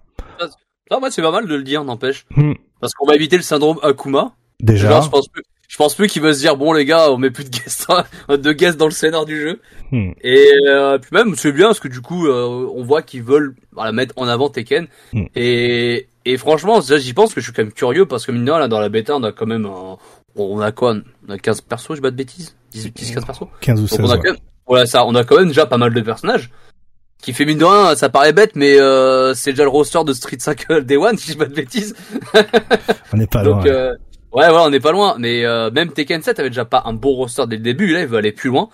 Non, 0.90 1.00
moi 1.02 1.12
c'est 1.12 1.22
pas 1.22 1.32
mal 1.32 1.46
de 1.48 1.54
le 1.56 1.64
dire 1.64 1.84
n'empêche 1.84 2.26
Hmm. 2.36 2.54
parce 2.80 2.94
qu'on 2.94 3.06
va 3.06 3.16
éviter 3.16 3.36
le 3.36 3.44
syndrome 3.44 3.78
Akuma 3.84 4.32
Déjà. 4.62 4.90
Genre, 4.90 5.02
je 5.04 5.10
pense 5.10 5.28
plus 5.28 5.44
je 5.68 5.76
pense 5.78 5.96
plus 5.96 6.08
qu'il 6.08 6.22
va 6.22 6.34
se 6.34 6.40
dire 6.40 6.56
bon 6.58 6.72
les 6.74 6.86
gars 6.86 7.12
on 7.12 7.18
met 7.18 7.30
plus 7.30 7.44
de 7.44 7.50
guests 7.50 7.88
de 8.30 8.52
guests 8.54 8.78
dans 8.78 8.86
le 8.86 8.92
scénar 8.92 9.26
du 9.26 9.40
jeu 9.40 9.60
Hmm. 9.92 10.12
et 10.22 10.50
euh, 10.68 10.98
puis 10.98 11.10
même 11.14 11.36
c'est 11.38 11.54
bien 11.54 11.68
parce 11.68 11.80
que 11.80 11.88
du 11.88 12.02
coup 12.02 12.28
euh, 12.28 12.68
on 12.76 12.84
voit 12.84 13.02
qu'ils 13.02 13.24
veulent 13.24 13.56
voilà, 13.72 13.94
mettre 13.94 14.14
en 14.18 14.28
avant 14.28 14.50
Tekken 14.50 14.88
Hmm. 15.14 15.26
et 15.36 16.08
et 16.26 16.36
franchement 16.38 16.82
j'y 16.82 17.14
pense 17.14 17.34
que 17.34 17.40
je 17.40 17.46
suis 17.46 17.54
quand 17.54 17.64
même 17.64 17.72
curieux 17.72 18.06
parce 18.06 18.26
que 18.26 18.34
rien, 18.34 18.60
là 18.60 18.68
dans 18.68 18.82
la 18.82 18.90
bêta 18.90 19.16
on 19.16 19.24
a 19.24 19.32
quand 19.32 19.46
même 19.46 19.66
un- 19.66 19.98
on 20.36 20.60
a 20.60 20.72
quoi? 20.74 20.96
On 21.28 21.32
a 21.32 21.38
15 21.38 21.62
persos 21.62 21.96
je 21.96 22.02
pas 22.02 22.12
de 22.12 22.16
bêtises? 22.18 22.56
10 22.72 22.92
10 22.94 23.14
15 23.14 23.26
persos? 23.26 23.48
15 23.62 23.80
ou 23.80 23.84
donc 23.84 23.90
16. 23.90 24.00
on 24.02 24.10
a 24.12 24.18
quand 24.18 24.24
même 24.24 24.38
voilà 24.68 24.86
ça 24.86 25.06
on 25.06 25.16
a 25.16 25.24
quand 25.24 25.38
même 25.38 25.48
déjà 25.48 25.66
pas 25.66 25.78
mal 25.78 25.94
de 25.94 26.02
personnages 26.02 26.50
qui 27.22 27.32
fait 27.34 27.46
mine 27.46 27.58
de 27.58 27.66
rien 27.66 27.96
ça 27.96 28.10
paraît 28.10 28.34
bête 28.34 28.56
mais 28.56 28.78
euh, 28.80 29.34
c'est 29.34 29.52
déjà 29.52 29.64
le 29.64 29.70
roster 29.70 30.04
de 30.06 30.12
Street 30.14 30.36
5 30.38 30.72
Day 30.82 30.98
One 30.98 31.18
si 31.18 31.32
je 31.32 31.38
pas 31.38 31.46
de 31.46 31.54
bêtises 31.56 31.96
On 33.14 33.18
n'est 33.18 33.26
pas 33.28 33.42
loin. 33.44 33.56
donc 33.56 33.64
ouais. 33.66 33.72
euh, 33.72 33.96
ouais 34.34 34.48
ouais 34.48 34.60
on 34.60 34.70
n'est 34.70 34.80
pas 34.80 34.92
loin 34.92 35.16
mais 35.20 35.46
euh, 35.46 35.72
même 35.72 35.92
Tekken 35.92 36.22
7 36.22 36.40
avait 36.40 36.50
déjà 36.50 36.66
pas 36.66 36.84
un 36.86 36.94
bon 36.94 37.14
roster 37.16 37.44
dès 37.48 37.58
le 37.58 37.62
début 37.64 37.94
là 37.94 38.02
il 38.02 38.08
veut 38.08 38.18
aller 38.18 38.32
plus 38.32 38.50
loin 38.50 38.70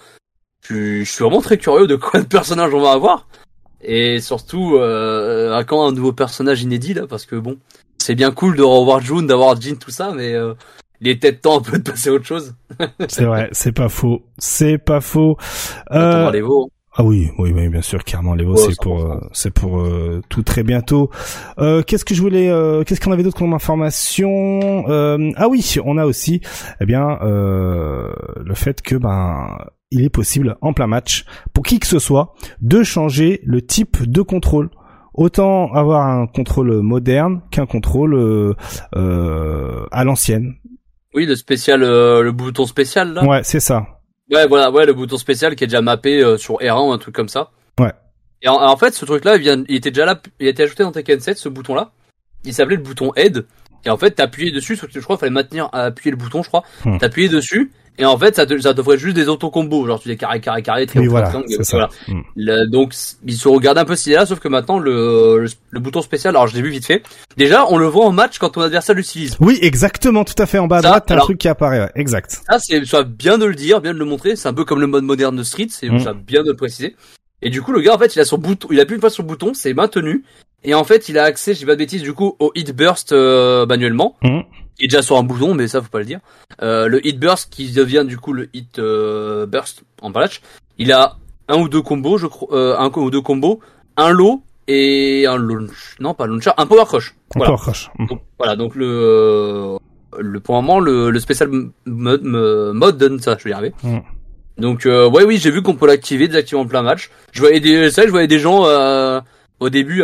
je, 0.61 0.73
suis- 0.73 1.05
je 1.05 1.11
suis 1.11 1.23
vraiment 1.23 1.41
très 1.41 1.57
curieux 1.57 1.87
de 1.87 1.95
quoi 1.97 2.19
de 2.21 2.25
personnages 2.27 2.73
on 2.73 2.81
va 2.81 2.91
avoir 2.91 3.27
et 3.81 4.19
surtout 4.21 4.75
euh, 4.77 5.53
à 5.55 5.63
quand 5.63 5.85
un 5.87 5.91
nouveau 5.91 6.13
personnage 6.13 6.61
inédit 6.63 6.93
là 6.93 7.05
parce 7.07 7.25
que 7.25 7.35
bon 7.35 7.57
c'est 7.97 8.15
bien 8.15 8.31
cool 8.31 8.55
de 8.55 8.63
revoir 8.63 8.99
June 9.01 9.27
d'avoir 9.27 9.59
Jin 9.61 9.75
tout 9.75 9.91
ça 9.91 10.11
mais 10.15 10.33
euh, 10.33 10.53
il 11.01 11.09
est 11.09 11.15
peut-être 11.17 11.41
temps 11.41 11.57
un 11.59 11.61
peu 11.61 11.77
de 11.79 11.83
passer 11.91 12.09
à 12.09 12.13
autre 12.13 12.25
chose 12.25 12.55
C'est 13.09 13.25
vrai, 13.25 13.49
c'est 13.51 13.73
pas 13.73 13.89
faux. 13.89 14.23
C'est 14.37 14.77
pas 14.77 15.01
faux. 15.01 15.35
Euh. 15.91 16.31
Ah 16.95 17.03
oui, 17.03 17.31
oui, 17.39 17.51
oui, 17.55 17.69
bien 17.69 17.81
sûr. 17.81 17.99
Les 18.37 18.45
Ouais, 18.45 18.55
c'est 18.57 18.79
pour, 18.81 18.99
100%. 18.99 19.11
euh, 19.11 19.19
c'est 19.31 19.51
pour 19.51 19.79
euh, 19.81 20.21
tout 20.29 20.43
très 20.43 20.61
bientôt. 20.63 21.09
Euh, 21.57 21.81
qu'est-ce 21.81 22.05
que 22.05 22.13
je 22.13 22.21
voulais, 22.21 22.49
euh, 22.49 22.83
qu'est-ce 22.83 23.01
qu'on 23.01 23.11
avait 23.11 23.23
d'autre 23.23 23.37
comme 23.37 23.53
information 23.53 24.85
Euh, 24.89 25.31
Ah 25.35 25.47
oui, 25.49 25.75
on 25.83 25.97
a 25.97 26.05
aussi, 26.05 26.41
eh 26.81 26.85
bien, 26.85 27.17
euh, 27.23 28.11
le 28.45 28.53
fait 28.53 28.81
que 28.83 28.95
ben, 28.95 29.57
il 29.89 30.03
est 30.03 30.09
possible 30.11 30.55
en 30.61 30.73
plein 30.73 30.87
match 30.87 31.25
pour 31.53 31.63
qui 31.63 31.79
que 31.79 31.87
ce 31.87 31.97
soit 31.99 32.33
de 32.61 32.83
changer 32.83 33.41
le 33.43 33.61
type 33.63 34.07
de 34.07 34.21
contrôle. 34.21 34.69
Autant 35.15 35.71
avoir 35.73 36.07
un 36.07 36.25
contrôle 36.27 36.81
moderne 36.81 37.41
qu'un 37.51 37.65
contrôle 37.67 38.15
euh, 38.15 38.53
euh, 38.95 39.85
à 39.91 40.03
l'ancienne. 40.03 40.55
oui 41.13 41.25
le 41.27 41.35
spécial 41.35 41.83
euh, 41.83 42.23
le 42.23 42.31
bouton 42.31 42.65
spécial 42.65 43.13
là 43.13 43.23
Ouais, 43.23 43.41
c'est 43.43 43.59
ça. 43.59 43.85
Ouais, 44.31 44.47
voilà, 44.47 44.71
ouais, 44.71 44.85
le 44.85 44.93
bouton 44.93 45.17
spécial 45.17 45.55
qui 45.55 45.63
est 45.63 45.67
déjà 45.67 45.81
mappé 45.81 46.21
euh, 46.21 46.37
sur 46.37 46.55
R1 46.55 46.89
ou 46.89 46.91
un 46.91 46.97
truc 46.97 47.15
comme 47.15 47.29
ça. 47.29 47.51
Ouais. 47.79 47.91
Et 48.41 48.47
en, 48.47 48.55
en 48.55 48.77
fait, 48.77 48.93
ce 48.93 49.05
truc-là, 49.05 49.35
il, 49.35 49.41
vient, 49.41 49.63
il 49.67 49.75
était 49.75 49.91
déjà 49.91 50.05
là, 50.05 50.21
il 50.39 50.47
a 50.47 50.49
été 50.49 50.63
ajouté 50.63 50.83
dans 50.83 50.91
Tekken 50.91 51.19
7, 51.19 51.37
ce 51.37 51.49
bouton-là. 51.49 51.91
Il 52.45 52.53
s'appelait 52.53 52.75
le 52.75 52.83
bouton 52.83 53.11
Aid. 53.15 53.45
Et 53.85 53.89
en 53.89 53.97
fait, 53.97 54.11
t'appuyais 54.11 54.51
dessus, 54.51 54.75
sauf 54.75 54.89
que 54.91 54.99
je 54.99 55.03
crois 55.03 55.17
qu'il 55.17 55.21
fallait 55.21 55.31
maintenir 55.31 55.69
à 55.73 55.85
appuyer 55.85 56.11
le 56.11 56.17
bouton, 56.17 56.41
je 56.41 56.47
crois. 56.47 56.63
Hmm. 56.85 56.97
T'appuyais 56.97 57.29
dessus, 57.29 57.71
et 57.99 58.05
en 58.05 58.17
fait, 58.17 58.35
ça 58.35 58.45
te, 58.45 58.57
ça 58.59 58.73
t'offrait 58.73 58.97
juste 58.97 59.15
des 59.15 59.27
auto-combos. 59.27 59.85
Genre, 59.85 59.99
tu 59.99 60.09
dis 60.09 60.17
carré, 60.17 60.41
carré, 60.41 60.63
carré, 60.63 60.85
triangle, 60.87 61.09
voilà, 61.09 61.27
triangle, 61.27 61.47
voilà. 61.69 61.89
Mm. 62.07 62.21
Le- 62.35 62.65
donc, 62.67 62.93
ils 63.25 63.33
se 63.37 63.47
regardent 63.47 63.77
un 63.77 63.85
peu 63.85 63.95
si 63.95 64.11
là, 64.11 64.25
sauf 64.25 64.39
que 64.39 64.47
maintenant, 64.47 64.79
le, 64.79 65.39
le, 65.39 65.49
le 65.69 65.79
bouton 65.79 66.01
spécial, 66.01 66.35
alors 66.35 66.47
je 66.47 66.55
l'ai 66.55 66.61
vu 66.61 66.69
vite 66.69 66.85
fait. 66.85 67.03
Déjà, 67.37 67.65
on 67.69 67.77
le 67.77 67.85
voit 67.85 68.05
en 68.05 68.11
match 68.11 68.39
quand 68.39 68.49
ton 68.49 68.61
adversaire 68.61 68.95
l'utilise. 68.95 69.37
Oui, 69.39 69.59
exactement, 69.61 70.23
tout 70.23 70.33
à 70.37 70.45
fait. 70.45 70.57
En 70.57 70.67
bas 70.67 70.77
à 70.77 70.81
Ça, 70.81 70.87
droite, 70.89 71.03
t'as 71.07 71.15
un 71.15 71.19
truc 71.19 71.37
qui 71.37 71.47
apparaît. 71.47 71.81
Ouais, 71.81 71.91
exact. 71.95 72.41
Ça, 72.49 72.57
c'est 72.59 72.83
soit 72.85 73.03
bien 73.03 73.37
de 73.37 73.45
le 73.45 73.55
dire, 73.55 73.79
bien 73.81 73.93
de 73.93 73.99
le 73.99 74.05
montrer. 74.05 74.35
C'est 74.35 74.47
un 74.47 74.53
peu 74.53 74.65
comme 74.65 74.79
le 74.79 74.87
mode 74.87 75.03
moderne 75.03 75.35
de 75.35 75.43
Street, 75.43 75.67
c'est 75.69 75.87
ça, 75.99 76.13
bien 76.13 76.41
de 76.43 76.49
le 76.49 76.55
préciser. 76.55 76.95
Et 77.45 77.49
du 77.49 77.61
coup, 77.61 77.73
le 77.73 77.81
gars, 77.81 77.93
en 77.93 77.97
fait, 77.97 78.15
il 78.15 78.19
a 78.21 78.25
son 78.25 78.37
bouton, 78.37 78.69
il 78.71 78.79
appuie 78.79 78.95
une 78.95 79.01
fois 79.01 79.09
sur 79.09 79.21
le 79.21 79.27
bouton, 79.27 79.53
c'est 79.53 79.73
maintenu. 79.73 80.23
Et 80.63 80.73
en 80.73 80.85
fait, 80.85 81.09
il 81.09 81.17
a 81.19 81.23
accès, 81.23 81.53
je 81.53 81.59
dis 81.59 81.65
pas 81.65 81.73
de 81.73 81.79
bêtises, 81.79 82.01
du 82.01 82.13
coup, 82.13 82.37
au 82.39 82.51
hit 82.55 82.73
burst 82.73 83.11
euh, 83.11 83.65
manuellement. 83.65 84.15
Mm. 84.23 84.39
Il 84.79 84.85
est 84.85 84.87
déjà 84.87 85.01
sur 85.01 85.17
un 85.17 85.23
bouton, 85.23 85.53
mais 85.53 85.67
ça, 85.67 85.81
faut 85.81 85.89
pas 85.89 85.99
le 85.99 86.05
dire. 86.05 86.19
Euh, 86.61 86.87
le 86.87 87.05
hit 87.05 87.19
burst 87.19 87.49
qui 87.53 87.71
devient 87.71 88.03
du 88.07 88.17
coup 88.17 88.33
le 88.33 88.49
hit 88.53 88.79
euh, 88.79 89.45
burst 89.45 89.83
en 90.01 90.11
patch. 90.11 90.41
Il 90.77 90.91
a 90.91 91.15
un 91.47 91.57
ou 91.59 91.69
deux 91.69 91.81
combos, 91.81 92.17
je 92.17 92.27
crois, 92.27 92.47
euh, 92.57 92.77
un 92.77 92.89
ou 92.95 93.11
deux 93.11 93.21
combos, 93.21 93.59
un 93.97 94.09
lot 94.09 94.41
et 94.67 95.25
un 95.27 95.37
launch, 95.37 95.95
non 95.99 96.13
pas 96.13 96.23
un 96.23 96.27
launcher, 96.27 96.51
un 96.57 96.65
power 96.65 96.85
crush. 96.85 97.13
Un 97.35 97.39
Voilà. 97.39 97.51
power 97.51 97.61
crush. 97.61 97.91
Donc, 98.09 98.21
voilà, 98.39 98.55
donc 98.55 98.75
le, 98.75 99.77
le 100.17 100.39
pour 100.39 100.55
le 100.55 100.61
moment 100.61 100.79
le, 100.79 101.09
le 101.11 101.19
spécial 101.19 101.49
mode 101.85 102.23
mode 102.23 102.97
donne 102.97 103.19
ça, 103.19 103.35
je 103.37 103.43
vais 103.43 103.49
y 103.49 103.53
arriver. 103.53 103.73
Mm. 103.83 103.97
Donc 104.57 104.85
euh, 104.85 105.09
ouais 105.09 105.23
oui, 105.25 105.37
j'ai 105.37 105.51
vu 105.51 105.61
qu'on 105.61 105.75
peut 105.75 105.87
l'activer, 105.87 106.27
désactiver 106.27 106.61
en 106.61 106.65
plein 106.65 106.81
match. 106.81 107.09
Je 107.33 107.41
voyais 107.41 107.59
des 107.59 107.91
ça, 107.91 108.03
je 108.05 108.09
voyais 108.11 108.27
des 108.27 108.39
gens 108.39 108.65
euh, 108.65 109.19
au 109.59 109.69
début 109.69 110.03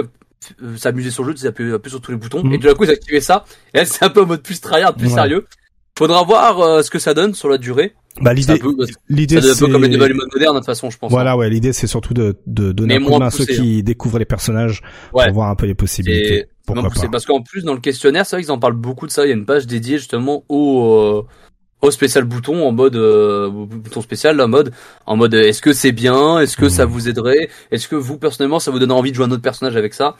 euh, 0.63 0.77
s'amuser 0.77 1.11
sur 1.11 1.23
le 1.23 1.31
jeu, 1.31 1.37
ils 1.43 1.47
appuyaient 1.47 1.73
appuyer 1.73 1.91
sur 1.91 2.01
tous 2.01 2.11
les 2.11 2.17
boutons 2.17 2.39
et 2.51 2.59
tout 2.59 2.67
d'un 2.67 2.73
coup 2.73 2.83
ils 2.85 2.89
activaient 2.91 3.19
ça 3.21 3.45
et 3.73 3.79
là 3.79 3.85
c'est 3.85 4.03
un 4.05 4.09
peu 4.09 4.21
en 4.23 4.25
mode 4.25 4.41
plus 4.41 4.59
tryhard, 4.61 4.95
plus 4.95 5.07
Ouais. 5.07 5.13
sérieux. 5.13 5.45
Faudra 5.97 6.23
voir 6.23 6.59
euh, 6.61 6.81
ce 6.81 6.89
que 6.89 6.97
ça 6.99 7.13
donne 7.13 7.33
sur 7.33 7.49
la 7.49 7.57
durée. 7.57 7.93
Bah 8.21 8.31
C'est 8.35 8.49
un 8.51 8.53
l'idée, 8.55 8.59
peu, 8.59 8.75
l'idée 9.09 9.35
donne 9.35 9.43
un 9.43 9.47
peu 9.49 9.53
c'est 9.65 9.71
comme 9.71 9.81
les 9.83 9.89
débats 9.89 10.07
du 10.07 10.13
mode 10.13 10.29
moderne 10.33 10.53
de 10.55 10.59
toute 10.59 10.65
façon, 10.65 10.89
je 10.89 10.97
pense. 10.97 11.11
voilà 11.11 11.35
ouais 11.37 11.49
l'idée 11.49 11.73
c'est 11.73 11.87
surtout 11.87 12.13
de, 12.13 12.37
de 12.47 12.71
donner 12.71 12.95
un 12.95 12.99
coup 13.01 13.11
de 13.13 13.17
main 13.19 13.27
à 13.27 13.31
ceux 13.31 13.45
qui 13.45 13.83
découvrent 13.83 14.17
les 14.19 14.25
personnages 14.25 14.81
Ouais. 15.13 15.25
pour 15.25 15.33
voir 15.35 15.49
un 15.49 15.55
peu 15.55 15.65
les 15.65 15.75
possibilités. 15.75 16.45
Pourquoi 16.65 16.89
pas. 16.89 16.95
c'est 16.95 17.09
parce 17.11 17.25
qu'en 17.25 17.41
plus 17.41 17.63
dans 17.63 17.73
le 17.73 17.79
questionnaire, 17.79 18.25
c'est 18.25 18.35
vrai 18.35 18.43
qu'ils 18.43 18.51
en 18.51 18.59
parlent 18.59 18.73
beaucoup 18.75 19.07
de 19.07 19.11
ça. 19.11 19.25
Il 19.25 19.29
y 19.29 19.31
a 19.31 19.35
une 19.35 19.45
page 19.45 19.65
dédiée 19.67 19.97
justement 19.97 20.43
au 20.49 20.93
euh, 20.93 21.25
au 21.81 21.91
spécial 21.91 22.23
bouton 22.25 22.67
en 22.67 22.71
mode 22.71 22.95
euh, 22.95 23.49
bouton 23.49 24.01
spécial 24.01 24.35
là, 24.35 24.45
en 24.45 24.47
mode 24.49 24.73
en 25.05 25.15
mode 25.15 25.33
euh, 25.33 25.43
est-ce 25.43 25.61
que 25.61 25.71
c'est 25.73 25.91
bien, 25.93 26.39
est-ce 26.39 26.57
que 26.57 26.65
Mhm. 26.65 26.69
ça 26.69 26.85
vous 26.85 27.07
aiderait, 27.07 27.49
est-ce 27.71 27.87
que 27.87 27.95
vous 27.95 28.17
personnellement 28.17 28.59
ça 28.59 28.71
vous 28.71 28.79
donne 28.79 28.91
envie 28.91 29.11
de 29.11 29.15
jouer 29.15 29.25
un 29.25 29.31
autre 29.31 29.41
personnage 29.41 29.75
avec 29.77 29.93
ça? 29.93 30.15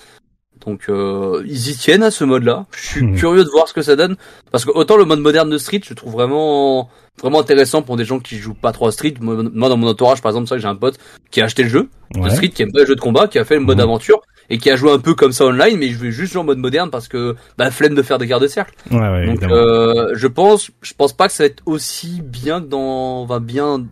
Donc 0.66 0.90
euh, 0.90 1.42
ils 1.46 1.70
y 1.70 1.76
tiennent 1.76 2.04
à 2.04 2.12
ce 2.12 2.24
mode-là. 2.26 2.66
Je 2.76 2.86
suis 2.86 3.02
Mhm. 3.06 3.16
curieux 3.18 3.44
de 3.44 3.50
voir 3.50 3.68
ce 3.68 3.74
que 3.74 3.82
ça 3.82 3.96
donne 3.96 4.16
parce 4.52 4.66
que 4.66 4.72
autant 4.72 4.98
le 4.98 5.06
mode 5.06 5.20
moderne 5.20 5.50
de 5.50 5.58
Street, 5.58 5.82
je 5.84 5.94
trouve 5.94 6.14
vraiment 6.14 6.90
vraiment 7.22 7.40
intéressant 7.42 7.82
pour 7.82 7.98
des 7.98 8.06
gens 8.06 8.20
qui 8.20 8.38
jouent 8.38 8.54
pas 8.54 8.72
trop 8.72 8.88
à 8.88 8.92
Street. 8.92 9.14
Moi, 9.20 9.36
dans 9.70 9.78
mon 9.78 9.88
entourage 9.88 10.22
par 10.22 10.32
exemple, 10.32 10.48
c'est 10.48 10.56
vrai 10.56 10.58
que 10.60 10.62
j'ai 10.64 10.68
un 10.70 10.76
pote 10.76 10.98
qui 11.32 11.42
a 11.42 11.46
acheté 11.46 11.64
le 11.64 11.70
jeu 11.70 11.90
de. 12.16 12.30
Street 12.30 12.50
qui 12.50 12.62
aime 12.64 12.72
pas 12.72 12.80
les 12.80 12.86
jeux 12.86 12.96
de 12.96 13.02
combat, 13.02 13.28
qui 13.28 13.38
a 13.40 13.46
fait 13.46 13.56
le 13.56 13.62
mode 13.62 13.78
Mhm. 13.78 13.84
aventure 13.84 14.22
et 14.50 14.58
qui 14.58 14.70
a 14.70 14.76
joué 14.76 14.92
un 14.92 15.00
peu 15.00 15.14
comme 15.16 15.32
ça 15.32 15.46
online, 15.46 15.78
mais 15.78 15.90
je 15.90 15.98
jouais 16.00 16.12
juste 16.12 16.36
en 16.36 16.44
mode 16.44 16.58
moderne 16.58 16.90
parce 16.90 17.08
que 17.08 17.36
bah 17.58 17.70
flemme 17.72 17.96
de 17.96 18.02
faire 18.02 18.18
des 18.18 18.28
gardes 18.28 18.44
de 18.44 18.48
cercle. 18.48 18.74
Ouais, 18.92 18.98
ouais, 19.00 19.26
Donc 19.28 19.44
euh, 19.44 20.12
je 20.16 20.28
pense, 20.28 20.72
je 20.82 20.94
pense 20.94 21.14
pas 21.14 21.28
que 21.28 21.34
ça 21.34 21.44
va 21.44 21.48
être 21.48 21.64
aussi 21.66 22.22
bien 22.24 22.62
que 22.62 22.68
dans, 22.68 23.26
va 23.26 23.40
bien 23.40 23.86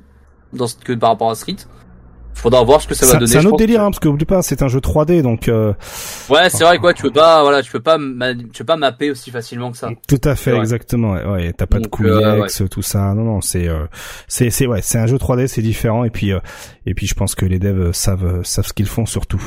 dans 0.53 0.68
ce- 0.68 0.76
que 0.77 0.94
par 0.94 1.10
rapport 1.11 1.30
à 1.30 1.36
Street. 1.36 1.58
Faudra 2.34 2.61
voir 2.64 2.80
ce 2.80 2.88
que 2.88 2.94
ça 2.94 3.08
va 3.08 3.14
donner. 3.14 3.26
C'est 3.26 3.40
un 3.40 3.45
autre 3.45 3.58
délire, 3.58 3.82
hein, 3.82 3.90
parce 3.90 3.98
que 3.98 4.08
oublie 4.08 4.26
pas, 4.26 4.44
c'est 4.44 4.61
un 4.61 4.68
jeu 4.68 4.80
3D, 4.80 5.24
donc 5.24 5.50
euh, 5.50 5.74
Ouais, 6.30 6.52
c'est 6.52 6.64
vrai 6.64 6.77
quoi, 6.77 6.94
tu 6.94 7.02
peux 7.02 7.10
pas, 7.10 7.42
voilà, 7.42 7.64
tu 7.64 7.72
peux 7.72 7.80
pas, 7.80 7.98
tu 7.98 8.60
peux 8.60 8.64
pas 8.64 8.77
mapper 8.77 9.10
aussi 9.10 9.32
facilement 9.32 9.72
que 9.72 9.77
ça. 9.80 9.90
tout 10.08 10.22
à 10.24 10.36
fait, 10.36 10.56
exactement. 10.56 11.14
Ouais, 11.14 11.26
ouais, 11.26 11.53
t'as 11.53 11.66
pas 11.66 11.80
de 11.80 11.88
couilles 11.88 12.11
euh, 12.11 12.45
tout 12.69 12.84
ça. 12.84 13.16
Non, 13.16 13.24
non, 13.24 13.42
c'est, 13.42 13.68
euh, 13.68 13.88
c'est, 14.27 14.52
c'est, 14.52 14.68
ouais, 14.68 14.82
c'est 14.84 15.00
un 15.00 15.08
jeu 15.08 15.18
3D, 15.18 15.48
c'est 15.48 15.64
différent, 15.64 16.03
et 16.03 16.11
puis, 16.11 16.32
euh, 16.32 16.38
et 16.86 16.94
puis, 16.94 17.08
je 17.08 17.16
pense 17.16 17.34
que 17.34 17.44
les 17.48 17.58
devs 17.58 17.92
savent, 17.92 18.26
euh, 18.26 18.44
savent 18.44 18.68
ce 18.68 18.74
qu'ils 18.74 18.86
font 18.88 19.08
surtout. 19.08 19.42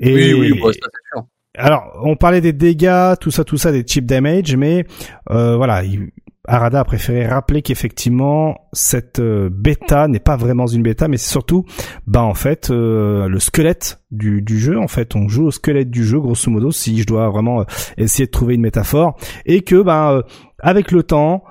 Et, 0.00 0.34
Oui, 0.34 0.34
oui, 0.34 0.60
ça, 0.74 0.88
sûr. 1.12 1.26
Alors, 1.58 1.84
on 2.04 2.16
parlait 2.16 2.40
des 2.42 2.52
dégâts, 2.52 3.14
tout 3.20 3.30
ça, 3.30 3.44
tout 3.44 3.56
ça, 3.56 3.72
des 3.72 3.84
chip 3.86 4.04
damage, 4.04 4.54
mais 4.56 4.84
euh, 5.30 5.56
voilà, 5.56 5.82
il- 5.84 6.10
Arada 6.48 6.78
a 6.78 6.84
préféré 6.84 7.26
rappeler 7.26 7.60
qu'effectivement 7.60 8.68
cette 8.72 9.18
euh, 9.18 9.48
bêta 9.50 10.06
n'est 10.06 10.20
pas 10.20 10.36
vraiment 10.36 10.66
une 10.68 10.82
bêta, 10.82 11.08
mais 11.08 11.16
c'est 11.16 11.30
surtout, 11.30 11.64
bah 12.06 12.22
en 12.22 12.34
fait, 12.34 12.70
euh, 12.70 13.26
le 13.26 13.40
squelette 13.40 13.98
du, 14.12 14.42
du 14.42 14.60
jeu. 14.60 14.78
En 14.78 14.86
fait, 14.86 15.16
on 15.16 15.26
joue 15.26 15.46
au 15.46 15.50
squelette 15.50 15.90
du 15.90 16.04
jeu, 16.04 16.20
grosso 16.20 16.48
modo, 16.48 16.70
si 16.70 16.98
je 17.00 17.04
dois 17.06 17.28
vraiment 17.30 17.62
euh, 17.62 17.64
essayer 17.96 18.26
de 18.26 18.30
trouver 18.30 18.54
une 18.54 18.60
métaphore, 18.60 19.16
et 19.44 19.62
que, 19.62 19.82
bah, 19.82 20.12
euh, 20.12 20.22
avec 20.60 20.92
le 20.92 21.02
temps. 21.02 21.42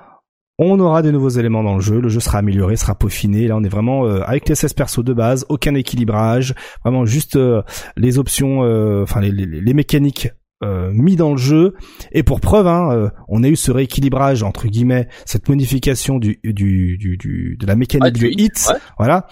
On 0.58 0.80
aura 0.80 1.02
des 1.02 1.12
nouveaux 1.12 1.30
éléments 1.30 1.64
dans 1.64 1.76
le 1.76 1.82
jeu, 1.82 2.00
le 2.00 2.08
jeu 2.08 2.20
sera 2.22 2.38
amélioré, 2.38 2.78
sera 2.78 2.96
peaufiné. 2.96 3.48
Là, 3.48 3.58
on 3.58 3.64
est 3.64 3.70
vraiment 3.70 4.06
euh, 4.06 4.22
avec 4.26 4.48
les 4.48 4.56
16 4.56 4.74
persos 4.74 5.04
de 5.04 5.14
base, 5.14 5.46
aucun 5.50 5.76
équilibrage, 5.76 6.54
vraiment 6.84 7.06
juste 7.06 7.36
euh, 7.36 7.62
les 7.98 8.20
options, 8.20 8.64
euh, 8.64 9.04
enfin 9.04 9.20
les, 9.20 9.32
les, 9.32 9.46
les 9.46 9.74
mécaniques 9.74 10.30
euh, 10.64 10.92
mis 10.94 11.18
dans 11.18 11.32
le 11.32 11.38
jeu. 11.38 11.74
Et 12.14 12.24
pour 12.24 12.40
preuve, 12.40 12.68
hein, 12.68 12.90
euh, 12.94 13.10
on 13.28 13.44
a 13.44 13.50
eu 13.50 13.58
ce 13.58 13.70
rééquilibrage 13.72 14.44
entre 14.44 14.68
guillemets, 14.68 15.10
cette 15.26 15.50
modification 15.50 16.20
du, 16.20 16.40
du, 16.46 16.98
du, 16.98 17.18
du- 17.18 17.58
de 17.60 17.66
la 17.68 17.76
mécanique 17.76 18.06
Ah, 18.08 18.12
du 18.12 18.28
hit, 18.30 18.40
hit, 18.40 18.68
ouais. 18.72 18.80
voilà. 18.98 19.28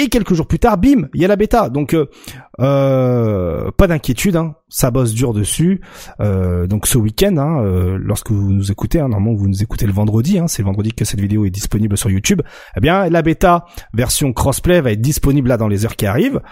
Et 0.00 0.10
quelques 0.10 0.32
jours 0.32 0.46
plus 0.46 0.60
tard, 0.60 0.78
bim, 0.78 1.08
il 1.12 1.20
y 1.20 1.24
a 1.24 1.28
la 1.28 1.34
bêta. 1.34 1.70
Donc 1.70 1.92
euh, 1.92 2.06
euh, 2.60 3.72
pas 3.76 3.88
d'inquiétude, 3.88 4.36
hein, 4.36 4.54
ça 4.68 4.92
bosse 4.92 5.12
dur 5.12 5.34
dessus. 5.34 5.80
Euh, 6.20 6.68
donc 6.68 6.86
ce 6.86 6.98
week-end, 6.98 7.36
hein, 7.36 7.96
lorsque 7.98 8.30
vous 8.30 8.52
nous 8.52 8.70
écoutez, 8.70 9.00
hein, 9.00 9.08
normalement 9.08 9.34
vous 9.34 9.48
nous 9.48 9.60
écoutez 9.60 9.86
le 9.86 9.92
vendredi, 9.92 10.38
hein, 10.38 10.46
c'est 10.46 10.62
le 10.62 10.66
vendredi 10.66 10.92
que 10.92 11.04
cette 11.04 11.18
vidéo 11.18 11.46
est 11.46 11.50
disponible 11.50 11.98
sur 11.98 12.10
YouTube. 12.10 12.42
Eh 12.76 12.80
bien, 12.80 13.08
la 13.08 13.22
bêta 13.22 13.64
version 13.92 14.32
crossplay 14.32 14.80
va 14.80 14.92
être 14.92 15.00
disponible 15.00 15.48
là 15.48 15.56
dans 15.56 15.66
les 15.66 15.84
heures 15.84 15.96
qui 15.96 16.06
arrivent. 16.06 16.42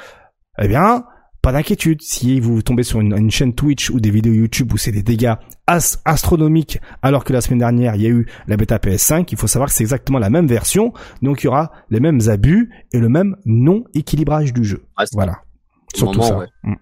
Eh 0.59 0.67
bien, 0.67 1.05
pas 1.47 1.53
d'inquiétude. 1.53 2.03
Si 2.03 2.41
vous 2.41 2.61
tombez 2.61 2.83
sur 2.83 3.01
une, 3.01 3.17
une 3.17 3.31
chaîne 3.31 3.55
Twitch 3.55 3.91
ou 3.91 4.01
des 4.01 4.11
vidéos 4.11 4.33
YouTube 4.33 4.73
où 4.73 4.77
c'est 4.77 4.91
des 4.91 5.05
dégâts 5.05 5.35
as- 5.69 6.01
astronomiques, 6.05 6.81
alors 7.03 7.23
que 7.23 7.33
la 7.33 7.41
semaine 7.41 7.61
dernière 7.61 7.95
il 7.95 8.03
y 8.03 8.07
a 8.07 8.09
eu 8.09 8.27
la 8.49 8.57
bêta 8.57 8.79
PS5, 8.79 9.27
il 9.31 9.39
faut 9.39 9.47
savoir 9.47 9.69
que 9.69 9.75
c'est 9.77 9.85
exactement 9.85 10.19
la 10.19 10.29
même 10.29 10.49
version, 10.49 10.93
donc 11.23 11.43
il 11.43 11.45
y 11.45 11.49
aura 11.49 11.71
les 11.89 12.01
mêmes 12.01 12.21
abus 12.29 12.71
et 12.93 12.99
le 12.99 13.09
même 13.09 13.37
non-équilibrage 13.45 14.53
du 14.53 14.65
jeu. 14.65 14.83
Ah, 14.97 15.05
Voilà. 15.13 15.37
Surtout 15.95 16.19
moment, 16.19 16.29
ça. 16.29 16.39
ouais. 16.39 16.47
Mm. 16.65 16.75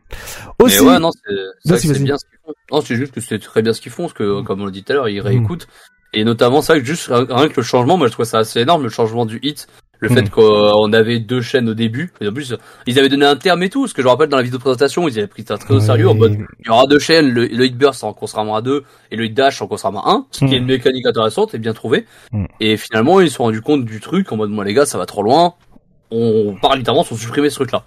Mais 0.65 0.81
ouais, 0.81 0.99
non, 0.99 1.11
c'est 1.13 2.03
bien 2.03 2.17
ce 2.17 2.25
qu'ils 2.25 2.39
font. 2.47 2.53
Non, 2.73 2.81
c'est 2.81 2.97
juste 2.97 3.13
que 3.13 3.21
c'est 3.21 3.39
très 3.39 3.61
bien 3.61 3.75
ce 3.75 3.83
qu'ils 3.83 3.93
font, 3.93 4.05
parce 4.05 4.15
que, 4.15 4.41
comme 4.43 4.63
on 4.63 4.65
l'a 4.65 4.71
dit 4.73 4.83
tout 4.83 4.93
à 4.93 4.97
l'heure, 4.97 5.09
ils 5.11 5.21
Mm. 5.21 5.27
réécoutent. 5.27 5.69
Et 6.15 6.25
notamment, 6.25 6.63
ça, 6.63 6.79
juste, 6.83 7.09
rien 7.13 7.49
que 7.49 7.57
le 7.59 7.63
changement, 7.63 7.97
moi, 7.99 8.07
je 8.09 8.13
trouve 8.13 8.25
ça 8.25 8.39
assez 8.39 8.61
énorme, 8.61 8.83
le 8.83 8.89
changement 8.89 9.27
du 9.27 9.39
hit. 9.43 9.69
Le 10.01 10.09
fait 10.09 10.29
qu'on 10.31 10.93
avait 10.93 11.19
deux 11.19 11.41
chaînes 11.41 11.69
au 11.69 11.75
début. 11.75 12.13
Et 12.21 12.29
en 12.29 12.33
plus, 12.33 12.55
ils 12.87 12.99
avaient 12.99 13.09
donné 13.09 13.25
un 13.25 13.37
terme 13.37 13.63
et 13.63 13.71
tout. 13.71 13.87
Ce 13.87 13.95
que 13.95 14.03
je 14.03 14.07
me 14.07 14.11
rappelle 14.11 14.29
dans 14.29 14.37
la 14.37 14.43
vidéo 14.43 14.59
de 14.59 14.63
présentation, 14.63 15.09
ils 15.09 15.19
avaient 15.19 15.27
pris 15.27 15.45
ça 15.47 15.57
très 15.57 15.75
au 15.75 15.81
sérieux 15.81 16.09
en 16.09 16.15
mode, 16.15 16.37
il 16.61 16.67
y 16.67 16.71
aura 16.71 16.87
deux 16.87 16.99
chaînes, 16.99 17.31
le, 17.31 17.47
le 17.47 17.67
hit 17.67 17.77
burst 17.77 18.05
en 18.05 18.13
constamment 18.13 18.57
à 18.57 18.63
deux, 18.63 18.85
et 19.11 19.17
le 19.17 19.25
hit 19.25 19.35
dash 19.35 19.63
en 19.63 19.67
constamment 19.67 20.05
à 20.07 20.11
un. 20.13 20.27
Ce 20.31 20.45
qui 20.45 20.55
est 20.55 20.59
une 20.59 20.67
mécanique 20.67 21.07
intéressante 21.07 21.55
et 21.55 21.59
bien 21.59 21.73
trouvée. 21.73 22.07
Mm. 22.33 22.45
Et 22.61 22.77
finalement, 22.77 23.21
ils 23.21 23.31
se 23.31 23.37
sont 23.37 23.45
rendus 23.45 23.63
compte 23.63 23.85
du 23.85 24.01
truc 24.01 24.31
en 24.33 24.37
mode, 24.37 24.51
moi, 24.51 24.65
les 24.65 24.75
gars, 24.75 24.87
ça 24.87 24.99
va 24.99 25.07
trop 25.07 25.23
loin. 25.23 25.55
On 26.11 26.55
part 26.61 26.77
littéralement 26.77 27.05
sur 27.05 27.17
supprimer 27.17 27.51
ce 27.51 27.57
truc-là. 27.57 27.85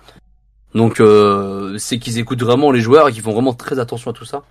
Donc 0.74 1.00
euh, 1.00 1.78
c'est 1.78 1.98
qu'ils 1.98 2.20
écoutent 2.20 2.44
vraiment 2.44 2.72
les 2.72 2.82
joueurs 2.82 3.08
et 3.08 3.12
qu'ils 3.12 3.24
font 3.24 3.34
vraiment 3.34 3.54
très 3.54 3.80
attention 3.80 4.12
à 4.12 4.14
tout 4.14 4.26
ça. 4.26 4.44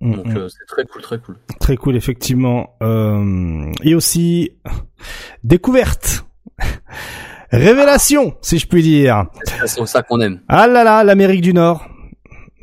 Donc 0.00 0.26
euh, 0.28 0.48
c'est 0.48 0.66
très 0.66 0.84
cool, 0.84 1.02
très 1.02 1.18
cool. 1.18 1.36
Très 1.60 1.76
cool, 1.76 1.96
effectivement. 1.96 2.74
Euh, 2.82 3.70
et 3.82 3.94
aussi, 3.94 4.50
découverte. 5.44 6.24
Révélation, 7.52 8.34
si 8.40 8.58
je 8.58 8.66
puis 8.66 8.82
dire. 8.82 9.24
C'est 9.66 9.86
ça- 9.86 10.02
qu'on 10.02 10.20
aime. 10.20 10.40
Ah 10.48 10.66
là 10.66 10.84
là, 10.84 11.04
l'Amérique 11.04 11.42
du 11.42 11.52
Nord. 11.52 11.86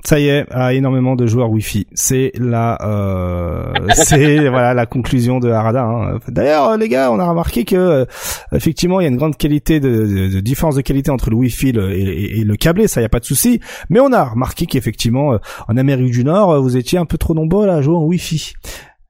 Ça 0.05 0.17
y 0.17 0.29
est, 0.29 0.45
a 0.51 0.73
énormément 0.73 1.17
de 1.17 1.27
joueurs 1.27 1.49
Wi-Fi. 1.51 1.85
C'est 1.93 2.31
la, 2.39 2.77
euh, 2.87 3.65
c'est 3.93 4.47
voilà 4.47 4.73
la 4.73 4.85
conclusion 4.85 5.39
de 5.39 5.49
Harada. 5.51 5.83
hein. 5.83 6.19
D'ailleurs, 6.29 6.77
les 6.77 6.87
gars, 6.87 7.11
on 7.11 7.19
a 7.19 7.29
remarqué 7.29 7.65
que 7.65 7.75
euh, 7.75 8.05
effectivement, 8.53 9.01
il 9.01 9.03
y 9.03 9.05
a 9.07 9.09
une 9.09 9.17
grande 9.17 9.35
qualité 9.37 9.79
de, 9.81 9.89
de- 9.89 10.33
de 10.33 10.39
différence 10.39 10.75
de 10.75 10.81
qualité 10.81 11.11
entre 11.11 11.29
le 11.29 11.35
Wi-Fi 11.35 11.73
le- 11.73 11.91
et, 11.91 12.43
le 12.45 12.55
câblé. 12.55 12.87
Ça, 12.87 13.01
y 13.01 13.05
a 13.05 13.09
pas 13.09 13.19
de 13.19 13.25
souci. 13.25 13.59
Mais 13.89 13.99
on 13.99 14.13
a 14.13 14.23
remarqué 14.23 14.65
qu'effectivement, 14.67 15.33
euh, 15.33 15.37
en 15.67 15.75
Amérique 15.75 16.11
du 16.11 16.23
Nord, 16.23 16.51
euh, 16.51 16.59
vous 16.59 16.77
étiez 16.77 16.97
un 16.97 17.05
peu 17.05 17.17
trop 17.17 17.33
nombreux 17.35 17.67
à 17.67 17.81
jouer 17.81 17.95
en 17.95 18.03
Wi-Fi. 18.05 18.53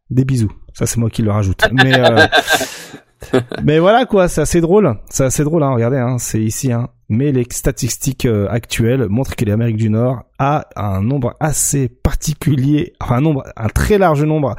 Des 0.09 0.25
bisous. 0.25 0.51
Ça, 0.73 0.87
c'est 0.87 0.97
moi 0.97 1.11
qui 1.11 1.21
le 1.21 1.29
rajoute. 1.31 1.61
Mais 1.71 1.97
euh, 1.99 2.25
mais 3.63 3.79
voilà 3.79 4.05
quoi, 4.05 4.27
c'est 4.27 4.41
assez 4.41 4.61
drôle. 4.61 4.95
C'est 5.09 5.25
assez 5.25 5.43
drôle, 5.43 5.63
hein. 5.63 5.71
Regardez, 5.71 5.97
hein, 5.97 6.17
c'est 6.19 6.41
ici. 6.41 6.71
Hein. 6.71 6.89
Mais 7.09 7.31
les 7.31 7.45
statistiques 7.49 8.25
euh, 8.25 8.47
actuelles 8.49 9.07
montrent 9.09 9.35
que 9.35 9.45
l'Amérique 9.45 9.77
du 9.77 9.89
Nord 9.89 10.23
a 10.37 10.67
un 10.75 11.01
nombre 11.01 11.35
assez 11.39 11.89
particulier, 11.89 12.93
enfin 12.99 13.15
un 13.17 13.21
nombre, 13.21 13.43
un 13.57 13.67
très 13.69 13.97
large 13.97 14.23
nombre 14.23 14.55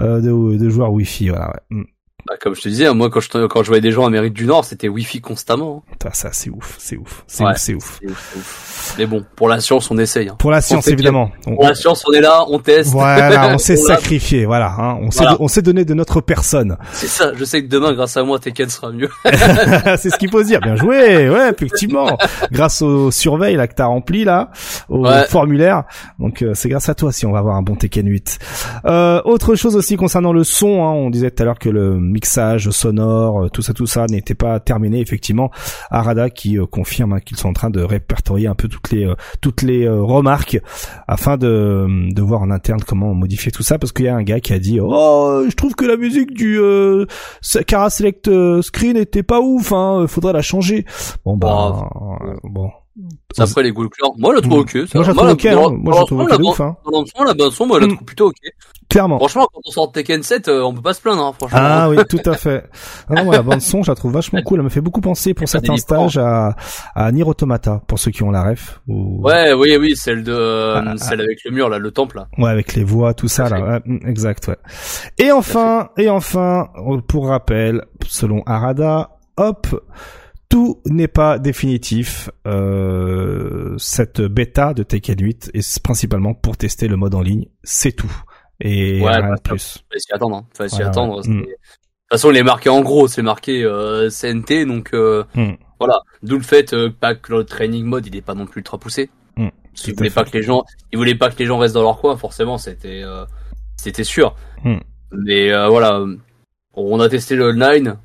euh, 0.00 0.20
de, 0.20 0.68
joueurs 0.68 0.92
Wi-Fi. 0.92 1.30
Voilà. 1.30 1.52
ouais. 1.70 1.84
Bah, 2.26 2.36
comme 2.40 2.54
je 2.54 2.62
te 2.62 2.68
disais, 2.68 2.92
moi 2.94 3.10
quand 3.10 3.20
je 3.20 3.28
quand 3.46 3.62
je 3.62 3.68
voyais 3.68 3.82
des 3.82 3.92
gens 3.92 4.04
en 4.04 4.06
Amérique 4.06 4.32
du 4.32 4.46
Nord, 4.46 4.64
c'était 4.64 4.88
Wi-Fi 4.88 5.20
constamment. 5.20 5.84
hein. 5.86 5.90
Putain, 5.92 6.10
ça, 6.12 6.30
c'est 6.32 6.48
ouf, 6.50 6.76
c'est 6.78 6.96
ouf, 6.96 7.22
c'est 7.26 7.44
Ouais. 7.44 7.50
ouf, 7.50 7.56
c'est 7.58 7.74
ouf. 7.74 8.00
Ouf. 8.06 8.94
Mais 8.98 9.06
bon, 9.06 9.24
pour 9.36 9.48
la 9.48 9.60
science, 9.60 9.90
on 9.90 9.98
essaye. 9.98 10.28
Hein. 10.28 10.36
Pour 10.38 10.50
la 10.50 10.60
science, 10.62 10.88
évidemment. 10.88 11.30
On- 11.46 11.54
Pour 11.56 11.64
la 11.64 11.74
science, 11.74 12.02
on 12.08 12.12
est 12.12 12.20
là, 12.20 12.44
on 12.48 12.58
teste. 12.58 12.90
voilà, 12.92 13.54
on 13.54 13.58
s'est 13.58 13.76
sacrifié, 13.76 14.46
voilà. 14.46 14.74
Hein, 14.78 14.98
on 15.02 15.10
s'est, 15.10 15.24
on 15.38 15.48
s'est 15.48 15.62
donné 15.62 15.84
de 15.84 15.92
notre 15.94 16.20
personne. 16.22 16.76
C'est 16.92 17.06
ça. 17.08 17.32
Je 17.34 17.44
sais 17.44 17.62
que 17.62 17.68
demain, 17.68 17.92
grâce 17.92 18.16
à 18.16 18.22
moi, 18.24 18.38
Tekken 18.38 18.68
sera 18.70 18.90
mieux. 18.92 19.08
c'est 19.98 20.10
ce 20.10 20.16
qu'il 20.16 20.30
faut 20.30 20.42
se 20.42 20.46
dire. 20.48 20.60
Bien 20.60 20.76
joué, 20.76 21.28
ouais, 21.28 21.50
effectivement. 21.50 22.16
grâce 22.52 22.80
au 22.82 23.10
surveil 23.10 23.56
là 23.56 23.66
que 23.68 23.74
t'as 23.74 23.86
rempli 23.86 24.24
là, 24.24 24.50
au 24.88 25.06
Ouais. 25.06 25.26
formulaire. 25.28 25.84
Donc 26.18 26.42
euh, 26.42 26.52
c'est 26.54 26.68
grâce 26.68 26.88
à 26.88 26.94
toi 26.94 27.12
si 27.12 27.26
on 27.26 27.32
va 27.32 27.38
avoir 27.40 27.56
un 27.56 27.62
bon 27.62 27.74
Tekken 27.76 28.06
8. 28.08 28.38
Euh, 28.86 29.20
autre 29.24 29.54
chose 29.56 29.76
aussi 29.76 29.96
concernant 29.96 30.32
le 30.32 30.44
son, 30.44 30.84
hein, 30.84 30.92
on 30.92 31.10
disait 31.10 31.30
tout 31.30 31.42
à 31.42 31.46
l'heure 31.46 31.58
que 31.58 31.68
le 31.68 31.98
mixage 32.14 32.70
sonore, 32.70 33.44
euh, 33.44 33.48
tout 33.48 33.60
ça, 33.60 33.74
tout 33.74 33.86
ça 33.86 34.06
n'était 34.06 34.34
pas 34.34 34.60
terminé. 34.60 35.00
Effectivement, 35.00 35.50
Arada 35.90 36.30
qui 36.30 36.58
euh, 36.58 36.66
confirme 36.66 37.12
hein, 37.12 37.20
qu'ils 37.20 37.36
sont 37.36 37.48
en 37.48 37.52
train 37.52 37.70
de 37.70 37.82
répertorier 37.82 38.46
un 38.46 38.54
peu 38.54 38.68
toutes 38.68 38.90
les 38.90 39.06
euh, 39.06 39.14
toutes 39.40 39.62
les 39.62 39.84
euh, 39.84 40.02
remarques 40.02 40.58
afin 41.06 41.36
de 41.36 41.86
de 42.12 42.22
voir 42.22 42.42
en 42.42 42.50
interne 42.50 42.80
comment 42.86 43.14
modifier 43.14 43.52
tout 43.52 43.62
ça 43.62 43.78
parce 43.78 43.92
qu'il 43.92 44.06
y 44.06 44.08
a 44.08 44.16
un 44.16 44.22
gars 44.22 44.40
qui 44.40 44.52
a 44.52 44.58
dit 44.58 44.78
oh 44.80 45.44
je 45.48 45.54
trouve 45.54 45.74
que 45.74 45.84
la 45.84 45.96
musique 45.96 46.32
du 46.32 46.58
euh, 46.60 47.04
Cara 47.66 47.90
Select 47.90 48.30
Screen 48.62 48.96
était 48.96 49.22
pas 49.22 49.40
ouf 49.40 49.72
hein 49.72 50.06
faudrait 50.08 50.32
la 50.32 50.42
changer. 50.42 50.84
Bon 51.24 51.36
bah 51.36 51.88
bon 52.44 52.70
après 53.38 53.62
les 53.62 53.70
de 53.70 53.74
couleur. 53.74 54.12
Moi, 54.16 54.30
je 54.30 54.36
la 54.36 54.42
trouve 54.42 54.58
ok. 54.60 54.70
ça. 54.70 54.78
Moi, 54.94 55.04
je 55.04 55.08
la 55.08 55.14
trouve 55.14 55.30
ok, 55.30 55.44
hein. 55.46 55.76
Moi, 55.78 55.94
je 55.94 55.98
la 55.98 56.04
trouve 56.06 56.20
ok 56.20 56.38
de 56.38 56.42
ouf, 56.44 56.60
hein. 56.60 56.76
Dans 56.84 56.90
l'ensemble, 56.90 57.26
la 57.26 57.34
bande 57.34 57.52
son, 57.52 57.66
moi, 57.66 57.80
je 57.80 57.86
la 57.86 57.94
trouve 57.94 58.04
plutôt 58.04 58.26
ok. 58.28 58.36
Clairement. 58.88 59.18
Franchement, 59.18 59.48
quand 59.52 59.60
on 59.64 59.70
sort 59.70 59.92
Tekken 59.92 60.22
7, 60.22 60.48
euh, 60.48 60.62
on 60.62 60.72
peut 60.74 60.82
pas 60.82 60.94
se 60.94 61.00
plaindre, 61.00 61.24
hein, 61.24 61.32
franchement. 61.32 61.58
Ah 61.60 61.88
oui, 61.88 61.96
tout 62.08 62.20
à 62.26 62.34
fait. 62.34 62.64
Ah 63.08 63.24
non, 63.24 63.30
la 63.30 63.42
bande 63.42 63.60
son, 63.60 63.82
je 63.82 63.90
la 63.90 63.94
trouve 63.96 64.12
vachement 64.12 64.40
cool. 64.42 64.60
Elle 64.60 64.64
me 64.64 64.70
fait 64.70 64.80
beaucoup 64.80 65.00
penser 65.00 65.34
pour 65.34 65.48
certains 65.48 65.76
stages 65.76 66.18
à, 66.18 66.54
à 66.94 67.10
Nier 67.10 67.24
Automata, 67.24 67.82
pour 67.88 67.98
ceux 67.98 68.10
qui 68.10 68.22
ont 68.22 68.30
la 68.30 68.44
ref. 68.44 68.80
Ou... 68.86 69.22
Ouais, 69.22 69.52
oui, 69.52 69.76
oui, 69.80 69.96
celle 69.96 70.22
de, 70.22 70.32
euh, 70.32 70.76
Ah, 70.76 70.84
ah. 70.86 70.96
celle 70.96 71.20
avec 71.20 71.38
le 71.44 71.50
mur, 71.50 71.68
là, 71.68 71.78
le 71.78 71.90
temple, 71.90 72.18
là. 72.18 72.28
Ouais, 72.38 72.50
avec 72.50 72.74
les 72.74 72.84
voix, 72.84 73.14
tout 73.14 73.28
ça, 73.28 73.48
là. 73.48 73.80
Ouais, 73.86 73.98
exact, 74.06 74.48
ouais. 74.48 74.58
Et 75.18 75.32
enfin, 75.32 75.88
et 75.96 76.08
enfin, 76.08 76.68
pour 77.08 77.28
rappel, 77.28 77.84
selon 78.06 78.42
Arada, 78.46 79.10
hop, 79.36 79.66
tout 80.54 80.80
n'est 80.86 81.08
pas 81.08 81.40
définitif. 81.40 82.30
Euh, 82.46 83.74
cette 83.76 84.20
bêta 84.20 84.72
de 84.72 84.84
Tekken 84.84 85.20
8 85.20 85.50
est 85.52 85.82
principalement 85.82 86.32
pour 86.32 86.56
tester 86.56 86.86
le 86.86 86.96
mode 86.96 87.16
en 87.16 87.22
ligne. 87.22 87.46
C'est 87.64 87.90
tout. 87.90 88.22
Et 88.60 89.00
Ouais, 89.00 89.10
rien 89.16 89.30
bah, 89.30 89.34
de 89.34 89.40
plus. 89.40 89.84
Fallait 89.90 89.98
s'y 89.98 90.12
attendre, 90.12 90.36
hein. 90.36 90.46
Fallait 90.56 90.68
s'y 90.68 90.76
Ouais, 90.76 90.84
attendre. 90.84 91.16
ouais. 91.16 91.28
Mm. 91.28 91.40
De 91.40 91.44
toute 91.46 91.56
façon, 92.08 92.30
il 92.30 92.36
est 92.36 92.44
marqué 92.44 92.68
en 92.68 92.82
gros, 92.82 93.08
c'est 93.08 93.20
marqué, 93.22 93.64
euh, 93.64 94.08
CNT, 94.10 94.64
donc, 94.64 94.94
euh, 94.94 95.24
Mm. 95.34 95.54
voilà. 95.80 95.98
D'où 96.22 96.36
le 96.36 96.44
fait, 96.44 96.72
pas 97.00 97.16
que 97.16 97.32
le 97.32 97.42
training 97.42 97.84
mode, 97.84 98.06
il 98.06 98.14
est 98.14 98.22
pas 98.22 98.34
non 98.36 98.46
plus 98.46 98.60
ultra 98.60 98.78
poussé. 98.78 99.10
Mm. 99.36 99.48
Parce 99.74 99.88
à 99.88 99.96
voulait 99.96 100.10
pas 100.10 100.22
que 100.22 100.36
les 100.36 100.44
gens, 100.44 100.62
il 100.92 100.98
voulait 100.98 101.16
pas 101.16 101.30
que 101.30 101.38
les 101.40 101.46
gens 101.46 101.58
restent 101.58 101.74
dans 101.74 101.82
leur 101.82 101.98
coin, 102.00 102.16
forcément, 102.16 102.58
c'était, 102.58 103.02
c'était 103.76 104.04
sûr. 104.04 104.36
Mm. 104.62 104.76
Mais, 105.10 105.50
voilà. 105.68 106.00
On 106.74 107.00
a 107.00 107.08
testé 107.08 107.34
le 107.34 107.48
online. 107.48 107.96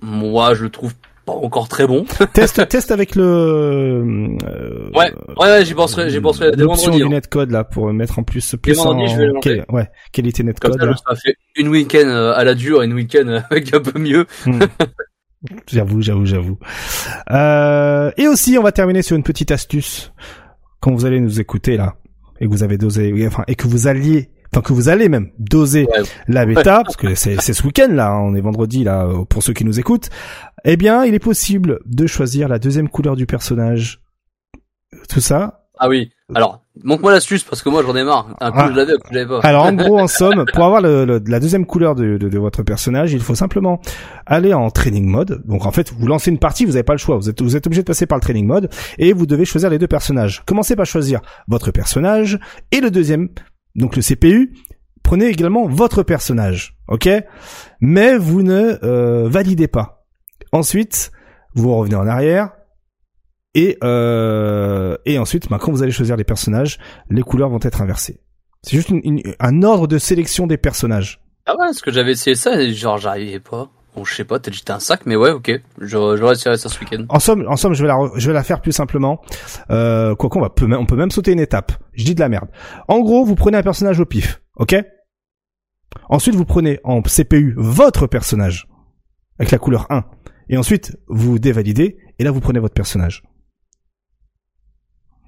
Moi, 0.00 0.54
je 0.54 0.62
le 0.62 0.70
trouve 0.70 0.94
pas 1.32 1.46
encore 1.46 1.68
très 1.68 1.86
bon. 1.86 2.04
test, 2.32 2.66
test 2.68 2.90
avec 2.90 3.14
le. 3.14 3.22
euh, 4.44 4.90
Ouais, 4.94 5.12
ouais, 5.40 5.64
j'y 5.64 5.74
penserai, 5.74 6.10
j'y 6.10 6.20
penserai 6.20 6.52
L'option 6.56 6.94
du 6.96 7.04
hein. 7.04 7.08
netcode 7.08 7.50
là 7.50 7.64
pour 7.64 7.92
mettre 7.92 8.18
en 8.18 8.22
plus 8.22 8.54
plus 8.62 8.78
en 8.80 8.94
quali- 9.40 9.62
ouais, 9.70 9.88
qualité 10.12 10.42
Comme 10.42 10.48
netcode. 10.48 10.80
ça, 10.80 10.86
là. 10.86 10.94
ça 11.08 11.14
fait 11.16 11.34
une 11.56 11.68
week-end 11.68 12.06
euh, 12.08 12.32
à 12.34 12.44
la 12.44 12.54
dure 12.54 12.82
une 12.82 12.92
week-end 12.94 13.26
euh, 13.28 13.40
avec 13.50 13.74
un 13.74 13.80
peu 13.80 13.98
mieux. 13.98 14.26
J'avoue, 15.68 16.00
j'avoue, 16.02 16.26
j'avoue. 16.26 16.58
Euh, 17.30 18.10
et 18.16 18.26
aussi, 18.26 18.56
on 18.58 18.62
va 18.62 18.72
terminer 18.72 19.02
sur 19.02 19.16
une 19.16 19.22
petite 19.22 19.50
astuce. 19.52 20.12
Quand 20.80 20.92
vous 20.92 21.06
allez 21.06 21.20
nous 21.20 21.40
écouter 21.40 21.76
là, 21.76 21.96
et 22.40 22.46
que 22.46 22.50
vous 22.50 22.62
avez 22.62 22.78
dosé, 22.78 23.12
enfin, 23.26 23.44
et 23.48 23.54
que 23.54 23.66
vous 23.68 23.86
alliez, 23.88 24.30
enfin 24.52 24.62
que 24.62 24.72
vous 24.72 24.88
allez 24.88 25.08
même 25.08 25.30
doser 25.38 25.86
Ouais. 25.86 26.02
la 26.28 26.46
bêta, 26.46 26.82
parce 26.84 26.96
que 26.96 27.14
c'est 27.14 27.38
ce 27.40 27.62
week-end 27.64 27.88
là, 27.90 28.10
hein, 28.10 28.20
on 28.20 28.34
est 28.34 28.40
vendredi 28.40 28.84
là, 28.84 29.08
pour 29.28 29.42
ceux 29.42 29.52
qui 29.52 29.64
nous 29.64 29.78
écoutent. 29.80 30.08
Eh 30.64 30.76
bien, 30.76 31.04
il 31.04 31.14
est 31.14 31.18
possible 31.18 31.80
de 31.86 32.06
choisir 32.06 32.48
la 32.48 32.58
deuxième 32.58 32.88
couleur 32.88 33.16
du 33.16 33.26
personnage. 33.26 34.00
Tout 35.08 35.20
ça. 35.20 35.64
Ah 35.78 35.88
oui. 35.88 36.10
Alors, 36.34 36.62
montre-moi 36.82 37.12
l'astuce 37.12 37.44
parce 37.44 37.62
que 37.62 37.68
moi 37.68 37.82
j'en 37.84 37.94
ai 37.94 38.02
marre. 38.04 38.34
Un 38.40 38.50
coup 38.50 38.58
Ah. 38.60 38.68
je 38.70 38.76
l'avais, 38.76 38.92
un 38.94 38.96
coup 38.96 39.08
je 39.10 39.14
l'avais 39.14 39.28
pas. 39.28 39.40
Alors 39.46 39.64
en 39.64 39.72
gros, 39.72 39.98
en 40.00 40.06
somme, 40.08 40.44
pour 40.52 40.64
avoir 40.64 40.80
le, 40.82 41.04
le- 41.04 41.22
la 41.26 41.38
deuxième 41.40 41.64
couleur 41.66 41.94
de, 41.94 42.16
de, 42.18 42.28
de 42.28 42.38
votre 42.38 42.62
personnage, 42.64 43.12
il 43.12 43.20
faut 43.20 43.36
simplement 43.36 43.80
aller 44.26 44.52
en 44.52 44.70
training 44.70 45.06
mode. 45.06 45.42
Donc 45.46 45.64
en 45.66 45.70
fait, 45.70 45.92
vous 45.92 46.06
lancez 46.06 46.30
une 46.32 46.38
partie, 46.38 46.64
vous 46.64 46.72
n'avez 46.72 46.82
pas 46.82 46.94
le 46.94 46.98
choix. 46.98 47.16
Vous 47.16 47.30
êtes, 47.30 47.40
vous 47.40 47.56
êtes 47.56 47.66
obligé 47.66 47.82
de 47.82 47.86
passer 47.86 48.06
par 48.06 48.18
le 48.18 48.22
training 48.22 48.46
mode 48.46 48.68
et 48.98 49.12
vous 49.12 49.24
devez 49.26 49.44
choisir 49.44 49.70
les 49.70 49.78
deux 49.78 49.86
personnages. 49.86 50.42
Commencez 50.46 50.74
par 50.74 50.84
choisir 50.86 51.20
votre 51.46 51.70
personnage 51.70 52.38
et 52.72 52.80
le 52.80 52.90
deuxième, 52.90 53.28
donc 53.76 53.94
le 53.96 54.02
CPU. 54.02 54.52
Prenez 55.04 55.26
également 55.26 55.66
votre 55.68 56.02
personnage, 56.02 56.76
ok? 56.88 57.08
Mais 57.80 58.18
vous 58.18 58.42
ne 58.42 58.76
euh, 58.84 59.28
validez 59.28 59.68
pas. 59.68 59.97
Ensuite, 60.52 61.10
vous 61.54 61.74
revenez 61.74 61.96
en 61.96 62.06
arrière. 62.06 62.50
Et, 63.54 63.78
euh, 63.82 64.96
et 65.06 65.18
ensuite, 65.18 65.48
bah, 65.48 65.58
quand 65.60 65.72
vous 65.72 65.82
allez 65.82 65.90
choisir 65.92 66.16
les 66.16 66.24
personnages, 66.24 66.78
les 67.10 67.22
couleurs 67.22 67.48
vont 67.48 67.58
être 67.62 67.80
inversées. 67.82 68.20
C'est 68.62 68.76
juste 68.76 68.90
une- 68.90 69.00
une- 69.04 69.22
un 69.40 69.62
ordre 69.62 69.86
de 69.86 69.98
sélection 69.98 70.46
des 70.46 70.58
personnages. 70.58 71.20
Ah 71.46 71.52
ouais, 71.52 71.66
parce 71.66 71.80
que 71.80 71.90
j'avais 71.90 72.12
essayé 72.12 72.36
ça 72.36 72.60
et 72.60 72.72
genre 72.74 72.98
j'arrivais 72.98 73.40
pas. 73.40 73.70
Bon, 73.96 74.04
je 74.04 74.14
sais 74.14 74.24
pas, 74.24 74.38
peut-être 74.38 74.54
j'étais 74.54 74.70
un 74.72 74.78
sac, 74.80 75.06
mais 75.06 75.16
ouais, 75.16 75.30
ok. 75.30 75.48
Vais 75.48 75.60
essayer 75.86 76.56
ça 76.56 76.68
ce 76.68 76.78
week-end. 76.78 77.04
En 77.08 77.18
somme, 77.18 77.46
en 77.48 77.56
somme, 77.56 77.72
je 77.72 77.82
vais 77.82 77.88
la, 77.88 77.94
re- 77.94 78.12
je 78.16 78.26
vais 78.28 78.34
la 78.34 78.44
faire 78.44 78.60
plus 78.60 78.72
simplement. 78.72 79.22
Euh, 79.70 80.14
quoi 80.14 80.28
qu'on 80.28 80.40
va, 80.40 80.50
peut 80.50 80.68
on 80.72 80.86
peut 80.86 80.94
même 80.96 81.10
sauter 81.10 81.32
une 81.32 81.40
étape. 81.40 81.72
Je 81.94 82.04
dis 82.04 82.14
de 82.14 82.20
la 82.20 82.28
merde. 82.28 82.48
En 82.86 83.00
gros, 83.00 83.24
vous 83.24 83.34
prenez 83.34 83.56
un 83.56 83.62
personnage 83.62 83.98
au 83.98 84.04
pif, 84.04 84.40
ok? 84.56 84.76
Ensuite, 86.10 86.34
vous 86.34 86.44
prenez 86.44 86.78
en 86.84 87.00
CPU 87.02 87.54
votre 87.56 88.06
personnage 88.06 88.68
avec 89.38 89.50
la 89.50 89.58
couleur 89.58 89.86
1, 89.90 90.04
et 90.48 90.56
ensuite 90.56 90.96
vous 91.08 91.38
dévalidez, 91.38 91.98
et 92.18 92.24
là 92.24 92.30
vous 92.30 92.40
prenez 92.40 92.58
votre 92.60 92.74
personnage. 92.74 93.22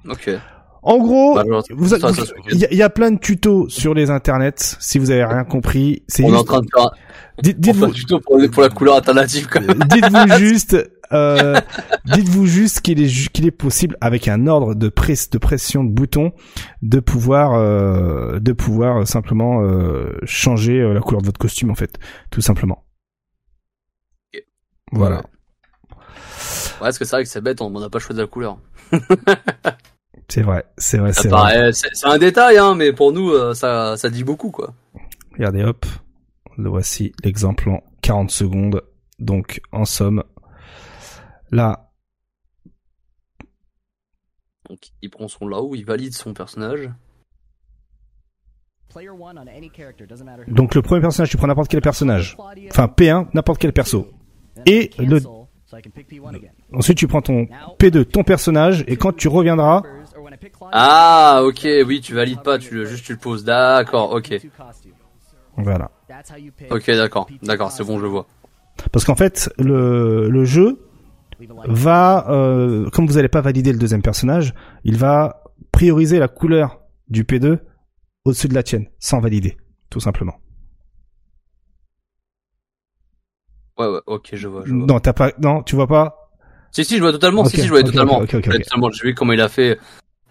Ok. 0.09 0.31
En 0.83 0.97
gros, 0.97 1.35
Bah, 1.35 1.43
vous, 1.45 1.89
ça, 1.89 1.99
vous- 1.99 2.25
il 2.51 2.59
y, 2.59 2.65
a- 2.65 2.73
il 2.73 2.79
y 2.79 2.83
a 2.83 2.89
plein 2.89 3.11
de 3.11 3.19
tutos 3.19 3.69
sur 3.69 3.93
les 3.93 4.09
internets. 4.09 4.55
Si 4.81 4.99
vous 4.99 5.11
avez 5.11 5.25
rien 5.27 5.45
compris, 5.45 6.05
c'est 6.09 6.25
On 6.25 6.33
est 6.33 6.37
en 6.39 6.43
train 6.45 6.61
de 6.63 6.69
faire 6.75 6.91
Dites, 7.43 7.61
dites-vous, 7.61 7.93
tuto 7.93 8.19
pour, 8.21 8.39
pour 8.51 8.63
la 8.63 8.71
couleur 8.71 8.97
alternative 8.97 9.47
dites-vous 9.91 10.35
juste, 10.39 10.77
euh, 11.13 11.61
dites-vous 12.07 12.47
juste 12.47 12.81
qu'il 12.81 13.03
est 13.03 13.29
qu'il 13.31 13.47
est 13.47 13.51
possible 13.51 13.97
avec 14.01 14.27
un 14.29 14.47
ordre 14.47 14.75
de 14.75 14.89
presse 14.89 15.29
de 15.29 15.37
pression 15.39 15.85
de 15.85 15.91
bouton 15.91 16.33
de 16.83 16.99
pouvoir 17.01 17.53
euh, 17.55 18.39
de 18.41 18.53
pouvoir 18.53 19.07
simplement 19.07 19.63
euh, 19.63 20.17
changer 20.25 20.81
euh, 20.81 20.95
la 20.95 21.01
couleur 21.01 21.21
de 21.21 21.27
votre 21.27 21.39
costume 21.41 21.71
en 21.71 21.75
fait, 21.75 21.99
tout 22.31 22.41
simplement. 22.41 22.85
Voilà. 24.93 25.19
Ouais, 25.89 26.87
parce 26.87 26.99
que 26.99 27.05
c'est 27.05 27.17
vrai 27.17 27.25
que 27.25 27.29
c'est 27.31 27.41
bête, 27.41 27.61
on 27.61 27.71
n'a 27.71 27.91
pas 27.91 27.99
choisi 27.99 28.21
la 28.21 28.27
couleur. 28.27 28.59
C'est 30.29 30.43
vrai, 30.43 30.65
c'est 30.79 30.99
vrai, 30.99 31.13
c'est 31.13 31.27
vrai. 31.29 31.73
c'est 31.73 32.07
un 32.07 32.17
détail, 32.17 32.57
hein, 32.57 32.77
mais 32.77 32.93
pour 32.93 33.13
nous, 33.13 33.31
euh, 33.31 33.53
ça, 33.53 33.97
ça 33.97 34.09
dit 34.11 34.23
beaucoup, 34.23 34.53
quoi. 34.53 34.73
Regardez, 35.33 35.65
hop, 35.65 35.85
le 36.57 36.71
voici 36.71 37.13
l'exemple 37.25 37.69
en 37.69 37.83
40 38.03 38.31
secondes. 38.31 38.81
Donc, 39.19 39.61
en 39.73 39.85
somme, 39.85 40.23
là, 41.51 41.91
Donc, 44.69 44.91
il 45.03 45.11
prend 45.11 45.27
son 45.27 45.49
là 45.49 45.61
où 45.61 45.75
il 45.75 45.85
valide 45.85 46.15
son 46.15 46.33
personnage. 46.33 46.89
donc 50.47 50.75
le 50.77 50.83
premier 50.83 51.01
personnage, 51.01 51.31
tu 51.31 51.37
prends 51.37 51.49
n'importe 51.49 51.71
quel 51.71 51.81
personnage. 51.81 52.37
Enfin, 52.71 52.87
P1, 52.87 53.27
n'importe 53.35 53.61
quel 53.61 53.73
perso. 53.73 54.09
Et 54.67 54.91
le- 54.99 55.21
Ensuite, 56.73 56.99
tu 56.99 57.07
prends 57.07 57.23
ton 57.23 57.47
P2, 57.79 58.05
ton 58.05 58.25
personnage, 58.25 58.85
et 58.89 58.97
quand 58.97 59.13
tu 59.17 59.29
reviendras, 59.29 59.83
Ah, 60.73 61.41
ok, 61.45 61.67
oui, 61.87 62.01
tu 62.01 62.15
valides 62.15 62.43
pas, 62.43 62.59
tu 62.59 62.75
le, 62.75 62.85
juste 62.87 63.05
tu 63.05 63.13
le 63.13 63.19
poses. 63.19 63.45
D'accord, 63.45 64.13
ok. 64.13 64.33
voilà. 65.57 65.91
Ok, 66.71 66.87
d'accord, 66.89 67.29
d'accord, 67.43 67.71
c'est 67.71 67.85
bon, 67.85 67.99
je 67.99 68.03
le 68.03 68.09
vois. 68.09 68.27
Parce 68.93 69.05
qu'en 69.05 69.15
fait, 69.15 69.53
le, 69.59 70.29
le 70.29 70.45
jeu 70.45 70.81
va, 71.67 72.27
euh, 72.31 72.89
comme 72.91 73.07
vous 73.07 73.15
n'allez 73.15 73.29
pas 73.29 73.41
valider 73.41 73.73
le 73.73 73.79
deuxième 73.79 74.03
personnage, 74.03 74.55
il 74.85 74.97
va 74.97 75.43
prioriser 75.73 76.19
la 76.19 76.29
couleur 76.29 76.81
du 77.09 77.25
P2 77.25 77.59
au-dessus 78.25 78.49
de 78.49 78.55
la 78.55 78.63
tienne, 78.63 78.87
sans 78.99 79.21
valider, 79.21 79.57
tout 79.91 80.01
simplement. 80.01 80.35
Ouais, 83.81 83.87
ouais, 83.87 84.01
ok, 84.07 84.29
je 84.35 84.47
vois, 84.49 84.63
je 84.67 84.75
vois. 84.75 84.87
Non, 84.87 85.01
t'as 85.01 85.13
pas, 85.15 85.33
non, 85.41 85.63
tu 85.63 85.75
vois 85.75 85.87
pas. 85.87 86.29
Si, 86.71 86.85
si, 86.85 86.97
je 86.97 87.03
vois 87.03 87.13
totalement, 87.13 87.45
si, 87.47 87.57
si, 87.57 87.63
je 87.67 87.71
vois 87.71 87.83
totalement. 87.83 88.19
ok, 88.19 88.25
ok, 88.25 88.35
ok, 88.35 88.41
Je 88.45 88.49
vois 88.51 88.57
ok. 88.59 88.63
totalement, 88.65 88.91
J'ai 88.91 89.09
vu 89.09 89.15
comment 89.15 89.33
il 89.33 89.41
a 89.41 89.49
fait. 89.49 89.79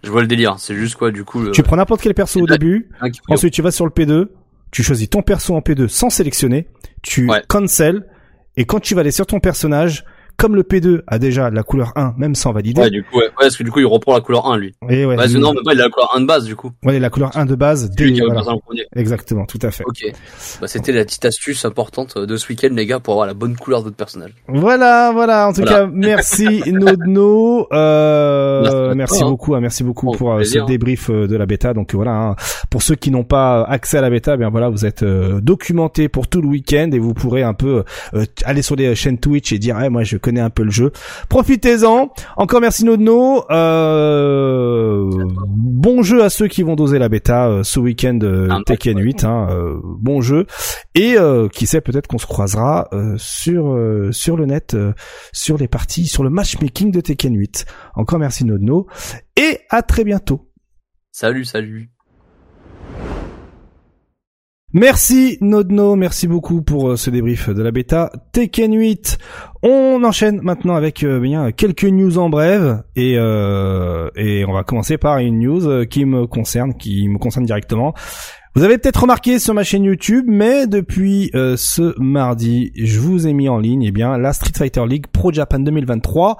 Je 0.02 0.10
vois 0.10 0.20
le 0.22 0.26
délire. 0.26 0.54
C'est 0.58 0.74
juste 0.74 0.94
quoi, 0.96 1.10
du 1.10 1.24
coup. 1.24 1.50
Tu 1.50 1.62
prends 1.62 1.76
n'importe 1.76 2.00
quel 2.00 2.14
perso 2.14 2.40
au 2.40 2.46
début, 2.46 2.88
ensuite 3.28 3.52
tu 3.52 3.60
vas 3.60 3.70
sur 3.70 3.84
le 3.84 3.90
P2, 3.90 4.28
tu 4.70 4.82
choisis 4.82 5.10
ton 5.10 5.22
perso 5.22 5.54
en 5.54 5.60
P2 5.60 5.88
sans 5.88 6.08
sélectionner, 6.10 6.68
tu 7.02 7.28
Ouais. 7.28 7.42
cancel, 7.48 8.06
et 8.56 8.64
quand 8.64 8.80
tu 8.80 8.94
vas 8.94 9.00
aller 9.02 9.10
sur 9.10 9.26
ton 9.26 9.40
personnage, 9.40 10.04
comme 10.40 10.56
le 10.56 10.62
P2 10.62 11.02
a 11.06 11.18
déjà 11.18 11.50
la 11.50 11.62
couleur 11.62 11.92
1, 11.96 12.14
même 12.16 12.34
sans 12.34 12.52
valider, 12.52 12.80
Ouais, 12.80 12.90
du 12.90 13.02
coup, 13.04 13.18
ouais, 13.18 13.24
ouais, 13.24 13.30
parce 13.38 13.56
que 13.56 13.62
du 13.62 13.70
coup, 13.70 13.80
il 13.80 13.86
reprend 13.86 14.14
la 14.14 14.20
couleur 14.20 14.46
1, 14.50 14.56
lui. 14.58 14.74
et 14.88 15.04
ouais, 15.04 15.16
parce 15.16 15.32
que 15.32 15.38
non, 15.38 15.52
mais 15.52 15.60
pas, 15.64 15.74
il 15.74 15.80
a 15.80 15.84
la 15.84 15.90
couleur 15.90 16.10
1 16.16 16.20
de 16.20 16.26
base, 16.26 16.44
du 16.44 16.56
coup. 16.56 16.70
ouais, 16.84 16.98
la 16.98 17.10
couleur 17.10 17.36
1 17.36 17.46
de 17.46 17.54
base, 17.54 17.90
dès, 17.90 18.10
voilà. 18.20 18.42
exactement, 18.96 19.44
tout 19.46 19.58
à 19.62 19.70
fait. 19.70 19.84
Ok. 19.86 20.12
Bah, 20.60 20.66
c'était 20.66 20.92
la 20.92 21.04
petite 21.04 21.24
astuce 21.24 21.64
importante 21.64 22.16
de 22.18 22.36
ce 22.36 22.48
week-end, 22.48 22.70
les 22.72 22.86
gars, 22.86 23.00
pour 23.00 23.14
avoir 23.14 23.26
la 23.26 23.34
bonne 23.34 23.56
couleur 23.56 23.80
de 23.80 23.84
votre 23.84 23.96
personnage. 23.96 24.32
Voilà, 24.48 25.10
voilà. 25.12 25.48
En 25.48 25.52
tout 25.52 25.60
Voilà. 25.62 25.84
cas, 25.86 25.90
merci 25.92 26.62
Nodno. 26.72 27.66
Euh, 27.72 28.94
Merci 28.94 29.22
hein. 29.22 29.28
beaucoup, 29.28 29.54
hein, 29.54 29.60
merci 29.60 29.84
beaucoup 29.84 30.10
pour 30.12 30.32
euh, 30.32 30.42
ce 30.44 30.58
hein. 30.58 30.64
débrief 30.66 31.10
euh, 31.10 31.26
de 31.26 31.36
la 31.36 31.46
bêta. 31.46 31.74
Donc 31.74 31.94
voilà, 31.94 32.12
hein, 32.12 32.36
pour 32.70 32.82
ceux 32.82 32.94
qui 32.94 33.10
n'ont 33.10 33.24
pas 33.24 33.62
accès 33.64 33.98
à 33.98 34.00
la 34.00 34.10
bêta, 34.10 34.36
bien 34.36 34.48
voilà, 34.50 34.68
vous 34.68 34.86
êtes 34.86 35.02
euh, 35.02 35.40
documentés 35.40 36.08
pour 36.08 36.28
tout 36.28 36.40
le 36.40 36.48
week-end 36.48 36.90
et 36.92 36.98
vous 36.98 37.14
pourrez 37.14 37.42
un 37.42 37.54
peu 37.54 37.84
euh, 38.14 38.24
aller 38.44 38.62
sur 38.62 38.76
les 38.76 38.94
chaînes 38.94 39.18
Twitch 39.18 39.52
et 39.52 39.58
dire, 39.58 39.76
eh, 39.82 39.88
moi 39.88 40.02
je 40.04 40.16
connais 40.16 40.29
connaît 40.30 40.40
un 40.40 40.50
peu 40.50 40.62
le 40.62 40.70
jeu. 40.70 40.92
Profitez-en. 41.28 42.12
Encore 42.36 42.60
merci 42.60 42.84
Nodno. 42.84 43.44
Euh, 43.50 45.10
bon 45.48 46.02
jeu 46.02 46.22
à 46.22 46.30
ceux 46.30 46.46
qui 46.46 46.62
vont 46.62 46.76
doser 46.76 47.00
la 47.00 47.08
bêta 47.08 47.48
euh, 47.48 47.62
ce 47.64 47.80
week-end 47.80 48.20
euh, 48.22 48.48
Tekken 48.64 49.00
8. 49.00 49.24
Hein, 49.24 49.48
bon 49.98 50.20
jeu. 50.20 50.46
Et 50.94 51.16
qui 51.52 51.66
sait 51.66 51.80
peut-être 51.80 52.06
qu'on 52.06 52.18
se 52.18 52.26
croisera 52.26 52.88
sur 53.16 53.76
sur 54.12 54.36
le 54.36 54.46
net, 54.46 54.76
sur 55.32 55.58
les 55.58 55.68
parties, 55.68 56.06
sur 56.06 56.22
le 56.22 56.30
matchmaking 56.30 56.92
de 56.92 57.00
Tekken 57.00 57.34
8. 57.34 57.66
Encore 57.96 58.20
merci 58.20 58.44
Nodno. 58.44 58.86
Et 59.36 59.58
à 59.68 59.82
très 59.82 60.04
bientôt. 60.04 60.48
Salut, 61.10 61.44
salut. 61.44 61.90
Merci 64.72 65.36
Nodno, 65.40 65.96
merci 65.96 66.28
beaucoup 66.28 66.62
pour 66.62 66.90
euh, 66.90 66.96
ce 66.96 67.10
débrief 67.10 67.50
de 67.50 67.60
la 67.60 67.72
bêta 67.72 68.12
Tekken 68.30 68.72
8. 68.72 69.18
On 69.64 70.04
enchaîne 70.04 70.40
maintenant 70.42 70.76
avec 70.76 71.02
euh, 71.02 71.18
bien 71.18 71.50
quelques 71.50 71.86
news 71.86 72.18
en 72.18 72.30
bref 72.30 72.78
et 72.94 73.16
euh, 73.18 74.10
et 74.14 74.44
on 74.44 74.52
va 74.52 74.62
commencer 74.62 74.96
par 74.96 75.18
une 75.18 75.40
news 75.40 75.84
qui 75.86 76.04
me 76.04 76.28
concerne, 76.28 76.74
qui 76.74 77.08
me 77.08 77.18
concerne 77.18 77.46
directement. 77.46 77.94
Vous 78.54 78.62
avez 78.62 78.78
peut-être 78.78 79.02
remarqué 79.02 79.40
sur 79.40 79.54
ma 79.54 79.64
chaîne 79.64 79.84
YouTube, 79.84 80.26
mais 80.28 80.66
depuis 80.66 81.30
ce 81.32 81.94
mardi, 82.00 82.72
je 82.74 82.98
vous 82.98 83.28
ai 83.28 83.32
mis 83.32 83.48
en 83.48 83.58
ligne 83.58 83.84
eh 83.84 83.92
bien 83.92 84.18
la 84.18 84.32
Street 84.32 84.50
Fighter 84.56 84.84
League 84.86 85.06
Pro 85.12 85.32
Japan 85.32 85.60
2023 85.60 86.36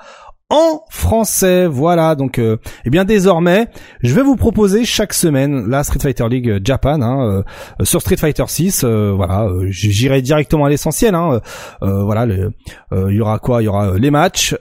en 0.51 0.83
français. 0.91 1.67
Voilà, 1.67 2.15
donc 2.15 2.39
euh, 2.39 2.59
eh 2.85 2.91
bien 2.91 3.05
désormais, 3.05 3.69
je 4.03 4.15
vais 4.15 4.23
vous 4.23 4.37
proposer 4.37 4.85
chaque 4.85 5.15
semaine 5.15 5.69
la 5.69 5.85
Street 5.85 6.01
Fighter 6.01 6.29
League 6.29 6.61
Japan 6.65 7.01
hein, 7.01 7.43
euh, 7.81 7.85
sur 7.85 8.01
Street 8.01 8.17
Fighter 8.17 8.45
6. 8.47 8.83
Euh, 8.85 9.13
voilà, 9.15 9.49
j'irai 9.69 10.21
directement 10.23 10.65
à 10.65 10.69
l'essentiel. 10.69 11.15
Hein, 11.15 11.41
voilà, 11.81 12.27
il 12.27 13.15
y 13.15 13.21
aura 13.21 13.39
quoi? 13.39 13.63
Il 13.63 13.67
y 13.67 13.69
aura 13.69 13.97
les 13.97 14.11
matchs 14.11 14.57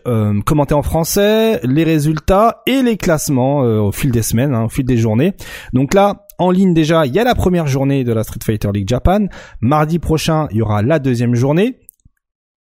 commentés 0.46 0.76
en 0.76 0.84
français, 0.84 1.60
les 1.64 1.84
résultats 1.84 2.62
et 2.68 2.82
les 2.84 2.98
classements 2.98 3.60
au 3.60 3.92
fil 3.92 4.12
des 4.12 4.22
semaines, 4.22 4.54
hein, 4.54 4.66
au 4.66 4.70
fil 4.70 4.86
des 4.86 4.98
journées. 4.98 5.34
Donc 5.74 5.94
là, 5.94 6.28
en 6.38 6.52
ligne 6.52 6.74
déjà, 6.74 7.06
il 7.06 7.14
y 7.14 7.20
a 7.20 7.24
la 7.24 7.36
première 7.36 7.68
journée 7.68 8.04
de 8.04 8.14
la 8.14 8.24
Street 8.24 8.40
Fighter 8.44 8.70
League 8.74 8.88
Japan. 8.88 9.26
Mardi 9.62 10.00
prochain, 10.00 10.48
il 10.52 10.58
y 10.58 10.62
aura 10.62 10.82
la 10.82 11.00
deuxième 11.00 11.36
journée. 11.36 11.80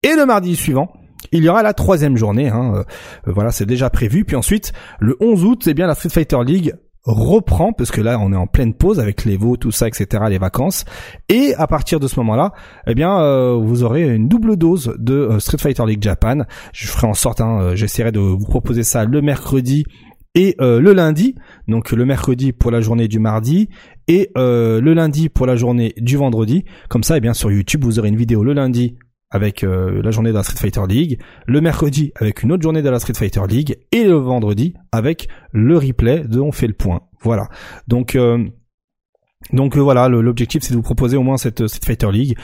Et 0.03 0.15
le 0.15 0.25
mardi 0.25 0.55
suivant, 0.55 0.93
il 1.37 1.43
y 1.43 1.49
aura 1.49 1.63
la 1.63 1.73
troisième 1.73 2.17
journée, 2.17 2.49
hein, 2.49 2.73
euh, 2.75 2.83
voilà, 3.25 3.51
c'est 3.51 3.65
déjà 3.65 3.89
prévu. 3.89 4.25
Puis 4.25 4.35
ensuite, 4.35 4.73
le 4.99 5.15
11 5.19 5.45
août, 5.45 5.63
eh 5.67 5.73
bien 5.73 5.87
la 5.87 5.95
Street 5.95 6.09
Fighter 6.09 6.39
League 6.45 6.73
reprend 7.03 7.71
parce 7.71 7.89
que 7.89 8.01
là 8.01 8.19
on 8.19 8.33
est 8.33 8.37
en 8.37 8.47
pleine 8.47 8.73
pause 8.73 8.99
avec 8.99 9.23
les 9.23 9.37
veaux 9.37 9.55
tout 9.55 9.71
ça 9.71 9.87
etc 9.87 10.25
les 10.29 10.39
vacances. 10.39 10.83
Et 11.29 11.53
à 11.55 11.65
partir 11.65 12.01
de 12.01 12.07
ce 12.07 12.19
moment-là 12.19 12.51
eh 12.85 12.95
bien 12.95 13.17
euh, 13.21 13.53
vous 13.53 13.83
aurez 13.83 14.13
une 14.13 14.27
double 14.27 14.57
dose 14.57 14.93
de 14.97 15.13
euh, 15.13 15.39
Street 15.39 15.57
Fighter 15.57 15.85
League 15.85 16.03
Japan. 16.03 16.39
Je 16.73 16.87
ferai 16.87 17.07
en 17.07 17.13
sorte 17.13 17.39
hein, 17.39 17.75
j'essaierai 17.75 18.11
de 18.11 18.19
vous 18.19 18.45
proposer 18.45 18.83
ça 18.83 19.05
le 19.05 19.21
mercredi 19.21 19.85
et 20.35 20.57
le 20.59 20.91
lundi. 20.91 21.35
Donc 21.69 21.91
le 21.91 22.03
mercredi 22.03 22.51
pour 22.51 22.71
la 22.71 22.81
journée 22.81 23.07
du 23.07 23.19
mardi 23.19 23.69
et 24.09 24.29
le 24.35 24.93
lundi 24.93 25.29
pour 25.29 25.45
la 25.45 25.55
journée 25.55 25.93
du 25.97 26.17
vendredi. 26.17 26.65
Comme 26.89 27.03
ça 27.03 27.15
eh 27.15 27.21
bien 27.21 27.33
sur 27.33 27.49
YouTube 27.49 27.85
vous 27.85 27.99
aurez 27.99 28.09
une 28.09 28.17
vidéo 28.17 28.43
le 28.43 28.51
lundi 28.51 28.97
avec 29.37 29.63
euh, 29.63 30.01
la 30.01 30.11
journée 30.11 30.31
de 30.31 30.35
la 30.35 30.43
Street 30.43 30.57
Fighter 30.57 30.81
League, 30.89 31.19
le 31.45 31.61
mercredi 31.61 32.11
avec 32.15 32.43
une 32.43 32.51
autre 32.51 32.63
journée 32.63 32.81
de 32.81 32.89
la 32.89 32.99
Street 32.99 33.13
Fighter 33.13 33.41
League 33.47 33.77
et 33.91 34.03
le 34.03 34.15
vendredi 34.15 34.73
avec 34.91 35.29
le 35.53 35.77
replay 35.77 36.25
de 36.27 36.41
On 36.41 36.51
fait 36.51 36.67
le 36.67 36.73
point. 36.73 37.01
Voilà. 37.21 37.47
Donc 37.87 38.15
euh, 38.15 38.43
donc 39.53 39.77
euh, 39.77 39.79
voilà, 39.79 40.09
l'objectif 40.09 40.63
c'est 40.63 40.71
de 40.71 40.77
vous 40.77 40.83
proposer 40.83 41.15
au 41.15 41.21
moins 41.21 41.37
cette 41.37 41.67
Street 41.67 41.95
Fighter 41.95 42.11
League. 42.11 42.37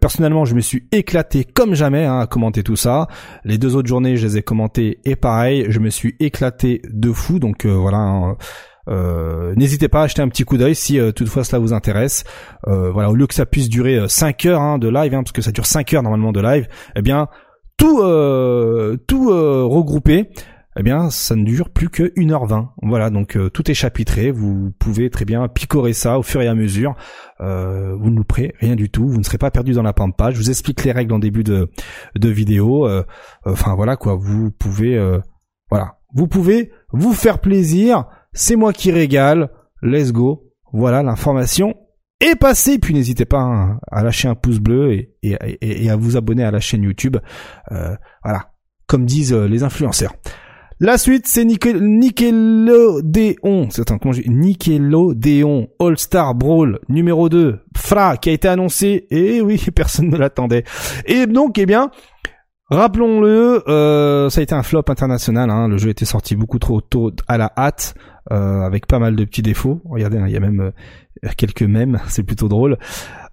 personnellement, 0.00 0.44
je 0.44 0.54
me 0.54 0.60
suis 0.60 0.88
éclaté 0.92 1.44
comme 1.44 1.74
jamais 1.74 2.04
hein, 2.04 2.18
à 2.18 2.26
commenter 2.26 2.62
tout 2.62 2.76
ça. 2.76 3.06
Les 3.44 3.56
deux 3.56 3.76
autres 3.76 3.88
journées, 3.88 4.16
je 4.16 4.26
les 4.26 4.38
ai 4.38 4.42
commentées 4.42 4.98
et 5.04 5.16
pareil, 5.16 5.66
je 5.68 5.78
me 5.78 5.90
suis 5.90 6.16
éclaté 6.18 6.82
de 6.90 7.12
fou. 7.12 7.38
Donc 7.38 7.64
voilà. 7.64 7.98
Hein, 7.98 8.36
n'hésitez 8.88 9.88
pas 9.88 10.00
à 10.00 10.04
acheter 10.04 10.22
un 10.22 10.28
petit 10.28 10.44
coup 10.44 10.56
d'œil 10.56 10.74
si 10.74 10.98
euh, 10.98 11.12
toutefois 11.12 11.44
cela 11.44 11.58
vous 11.58 11.72
intéresse. 11.72 12.24
Euh, 12.66 12.90
voilà, 12.90 13.10
au 13.10 13.14
lieu 13.14 13.26
que 13.26 13.34
ça 13.34 13.46
puisse 13.46 13.68
durer 13.68 14.08
5 14.08 14.46
heures 14.46 14.60
hein, 14.60 14.78
de 14.78 14.88
live, 14.88 15.14
hein, 15.14 15.22
parce 15.22 15.32
que 15.32 15.42
ça 15.42 15.52
dure 15.52 15.66
5 15.66 15.94
heures 15.94 16.02
normalement 16.02 16.32
de 16.32 16.40
live, 16.40 16.68
eh 16.96 17.02
bien 17.02 17.28
tout 17.76 17.98
tout 19.08 19.28
regroupé, 19.28 20.30
eh 20.78 20.82
bien 20.82 21.10
ça 21.10 21.34
ne 21.34 21.44
dure 21.44 21.70
plus 21.70 21.88
que 21.88 22.04
1h20. 22.14 22.68
Voilà, 22.82 23.10
donc 23.10 23.36
tout 23.52 23.70
est 23.70 23.74
chapitré, 23.74 24.30
vous 24.30 24.72
pouvez 24.78 25.10
très 25.10 25.24
bien 25.24 25.48
picorer 25.48 25.92
ça 25.92 26.18
au 26.18 26.22
fur 26.22 26.40
et 26.40 26.46
à 26.46 26.54
mesure. 26.54 26.94
vous 27.40 28.10
ne 28.10 28.16
louperez 28.16 28.54
rien 28.60 28.76
du 28.76 28.90
tout, 28.90 29.08
vous 29.08 29.18
ne 29.18 29.24
serez 29.24 29.38
pas 29.38 29.50
perdu 29.50 29.72
dans 29.72 29.82
la 29.82 29.92
pampa. 29.92 30.30
Je 30.30 30.36
vous 30.36 30.50
explique 30.50 30.84
les 30.84 30.92
règles 30.92 31.12
en 31.12 31.18
début 31.18 31.42
de, 31.42 31.68
de 32.16 32.28
vidéo. 32.28 32.88
enfin 33.44 33.74
voilà 33.74 33.96
quoi, 33.96 34.14
vous 34.14 34.52
pouvez 34.52 34.96
voilà, 35.68 35.96
vous 36.14 36.28
pouvez 36.28 36.70
vous 36.92 37.12
faire 37.12 37.40
plaisir 37.40 38.04
c'est 38.34 38.56
moi 38.56 38.72
qui 38.72 38.92
régale. 38.92 39.48
Let's 39.82 40.12
go. 40.12 40.50
Voilà, 40.72 41.02
l'information 41.02 41.74
est 42.20 42.36
passée. 42.36 42.78
Puis 42.78 42.92
n'hésitez 42.94 43.24
pas 43.24 43.40
hein, 43.40 43.80
à 43.90 44.02
lâcher 44.02 44.28
un 44.28 44.34
pouce 44.34 44.58
bleu 44.58 45.06
et, 45.22 45.88
à 45.88 45.96
vous 45.96 46.16
abonner 46.16 46.44
à 46.44 46.50
la 46.50 46.60
chaîne 46.60 46.82
YouTube. 46.82 47.16
Euh, 47.72 47.94
voilà, 48.22 48.50
comme 48.86 49.06
disent 49.06 49.32
euh, 49.32 49.46
les 49.46 49.62
influenceurs. 49.62 50.14
La 50.80 50.98
suite, 50.98 51.28
c'est 51.28 51.44
Nickelodeon. 51.44 52.10
C'est 53.70 53.92
un 53.92 53.98
congé. 53.98 54.24
Nickelodeon 54.26 55.68
All 55.78 55.96
Star 55.96 56.34
Brawl 56.34 56.80
numéro 56.88 57.28
2. 57.28 57.60
Fra, 57.76 58.16
qui 58.16 58.30
a 58.30 58.32
été 58.32 58.48
annoncé. 58.48 59.06
Et 59.10 59.40
oui, 59.40 59.64
personne 59.74 60.10
ne 60.10 60.16
l'attendait. 60.16 60.64
Et 61.06 61.26
donc, 61.26 61.58
eh 61.58 61.66
bien, 61.66 61.92
rappelons-le, 62.70 63.68
euh, 63.68 64.30
ça 64.30 64.40
a 64.40 64.42
été 64.42 64.54
un 64.54 64.62
flop 64.62 64.84
international. 64.88 65.50
Hein. 65.50 65.68
Le 65.68 65.76
jeu 65.78 65.90
était 65.90 66.04
sorti 66.04 66.36
beaucoup 66.36 66.58
trop 66.58 66.80
tôt 66.80 67.12
à 67.28 67.38
la 67.38 67.52
hâte. 67.56 67.94
Euh, 68.32 68.62
avec 68.62 68.86
pas 68.86 68.98
mal 68.98 69.16
de 69.16 69.24
petits 69.26 69.42
défauts. 69.42 69.82
Regardez, 69.84 70.16
hein, 70.16 70.24
il 70.26 70.32
y 70.32 70.36
a 70.36 70.40
même 70.40 70.72
euh, 71.24 71.28
quelques 71.36 71.62
mèmes, 71.62 72.00
c'est 72.08 72.22
plutôt 72.22 72.48
drôle. 72.48 72.78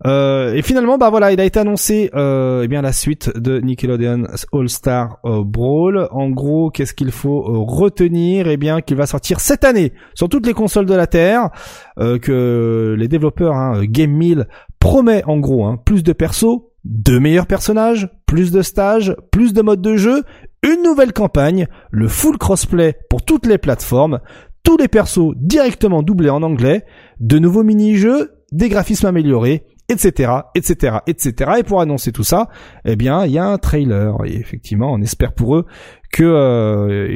Euh, 0.05 0.53
et 0.53 0.61
finalement, 0.63 0.97
bah 0.97 1.09
voilà, 1.09 1.31
il 1.31 1.39
a 1.39 1.45
été 1.45 1.59
annoncé 1.59 2.09
eh 2.13 2.67
bien 2.67 2.81
la 2.81 2.91
suite 2.91 3.31
de 3.37 3.61
Nickelodeon 3.61 4.25
All 4.51 4.67
Star 4.67 5.19
Brawl. 5.23 6.09
En 6.11 6.29
gros, 6.29 6.71
qu'est-ce 6.71 6.93
qu'il 6.93 7.11
faut 7.11 7.63
retenir? 7.63 8.47
Eh 8.47 8.57
bien, 8.57 8.81
qu'il 8.81 8.97
va 8.97 9.05
sortir 9.05 9.39
cette 9.39 9.63
année 9.63 9.93
sur 10.13 10.27
toutes 10.27 10.45
les 10.45 10.53
consoles 10.53 10.87
de 10.87 10.95
la 10.95 11.07
Terre. 11.07 11.51
que 11.95 12.95
les 12.97 13.07
développeurs 13.07 13.55
hein, 13.55 13.83
Game 13.85 14.11
Mill 14.11 14.47
promet 14.79 15.23
en 15.25 15.39
gros 15.39 15.65
hein, 15.65 15.77
plus 15.85 16.03
de 16.03 16.11
persos, 16.11 16.63
de 16.83 17.19
meilleurs 17.19 17.47
personnages, 17.47 18.09
plus 18.25 18.51
de 18.51 18.61
stages, 18.61 19.15
plus 19.31 19.53
de 19.53 19.61
modes 19.61 19.81
de 19.81 19.95
jeu, 19.95 20.23
une 20.63 20.83
nouvelle 20.83 21.13
campagne, 21.13 21.67
le 21.91 22.07
full 22.07 22.37
crossplay 22.37 22.95
pour 23.09 23.23
toutes 23.23 23.45
les 23.45 23.57
plateformes, 23.57 24.19
tous 24.63 24.77
les 24.77 24.87
persos 24.87 25.33
directement 25.37 26.03
doublés 26.03 26.29
en 26.29 26.43
anglais, 26.43 26.85
de 27.19 27.39
nouveaux 27.39 27.63
mini-jeux, 27.63 28.31
des 28.51 28.69
graphismes 28.69 29.07
améliorés, 29.07 29.65
etc., 29.89 30.31
etc., 30.55 30.97
etc. 31.07 31.51
Et 31.59 31.63
pour 31.63 31.81
annoncer 31.81 32.11
tout 32.11 32.23
ça, 32.23 32.47
eh 32.85 32.95
bien, 32.95 33.25
il 33.25 33.31
y 33.31 33.37
a 33.37 33.45
un 33.45 33.57
trailer. 33.57 34.15
Et 34.25 34.35
effectivement, 34.35 34.91
on 34.91 35.01
espère 35.01 35.33
pour 35.33 35.55
eux 35.55 35.65
que 36.11 36.23
euh, 36.23 37.07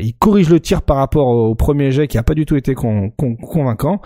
ils 0.00 0.14
corrigent 0.14 0.50
le 0.50 0.60
tir 0.60 0.82
par 0.82 0.96
rapport 0.96 1.26
au 1.26 1.54
premier 1.54 1.90
jet 1.90 2.06
qui 2.06 2.18
a 2.18 2.22
pas 2.22 2.34
du 2.34 2.46
tout 2.46 2.56
été 2.56 2.74
convaincant. 2.74 4.00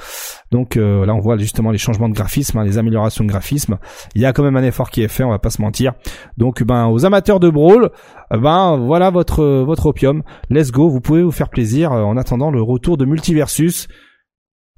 Donc 0.51 0.77
euh, 0.77 1.05
là, 1.05 1.15
on 1.15 1.21
voit 1.21 1.37
justement 1.37 1.71
les 1.71 1.79
changements 1.79 2.09
de 2.09 2.15
graphisme, 2.15 2.59
hein, 2.59 2.65
les 2.65 2.79
améliorations 2.79 3.25
de 3.25 3.29
graphisme. 3.29 3.79
Il 4.15 4.23
y 4.23 4.27
a 4.27 4.33
quand 4.33 4.43
même 4.43 4.57
un 4.57 4.63
effort 4.63 4.91
qui 4.91 5.03
est 5.03 5.09
fait, 5.09 5.25
on 5.25 5.31
va 5.31 5.39
pas 5.39 5.51
se 5.51 5.61
mentir. 5.61 5.93
Donc, 6.39 6.63
ben, 6.63 6.87
aux 6.87 7.05
amateurs 7.05 7.41
de 7.41 7.51
brawl, 7.51 7.91
ben 8.31 8.77
voilà 8.79 9.11
votre 9.11 9.45
votre 9.63 9.87
opium. 9.87 10.23
Let's 10.51 10.73
go, 10.73 10.89
vous 10.89 11.01
pouvez 11.01 11.23
vous 11.23 11.31
faire 11.31 11.51
plaisir 11.51 11.93
euh, 11.93 12.03
en 12.03 12.17
attendant 12.17 12.51
le 12.51 12.63
retour 12.63 12.97
de 12.97 13.05
Multiversus. 13.05 13.89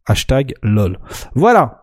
Hashtag 0.06 0.54
lol. 0.62 0.98
Voilà. 1.34 1.79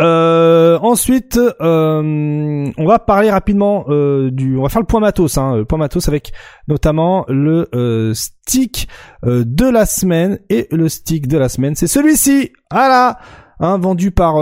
Euh, 0.00 0.78
ensuite, 0.80 1.38
euh, 1.60 2.72
on 2.76 2.84
va 2.84 2.98
parler 2.98 3.30
rapidement 3.30 3.84
euh, 3.88 4.30
du, 4.30 4.58
on 4.58 4.62
va 4.62 4.68
faire 4.68 4.82
le 4.82 4.86
point 4.86 5.00
matos, 5.00 5.38
hein, 5.38 5.56
le 5.56 5.64
point 5.64 5.78
matos 5.78 6.08
avec 6.08 6.32
notamment 6.66 7.24
le 7.28 7.68
euh, 7.74 8.12
stick 8.12 8.88
euh, 9.24 9.44
de 9.46 9.66
la 9.66 9.86
semaine 9.86 10.40
et 10.50 10.66
le 10.72 10.88
stick 10.88 11.28
de 11.28 11.38
la 11.38 11.48
semaine, 11.48 11.76
c'est 11.76 11.86
celui-ci, 11.86 12.50
voilà, 12.72 13.18
hein, 13.60 13.78
vendu 13.78 14.10
par 14.10 14.34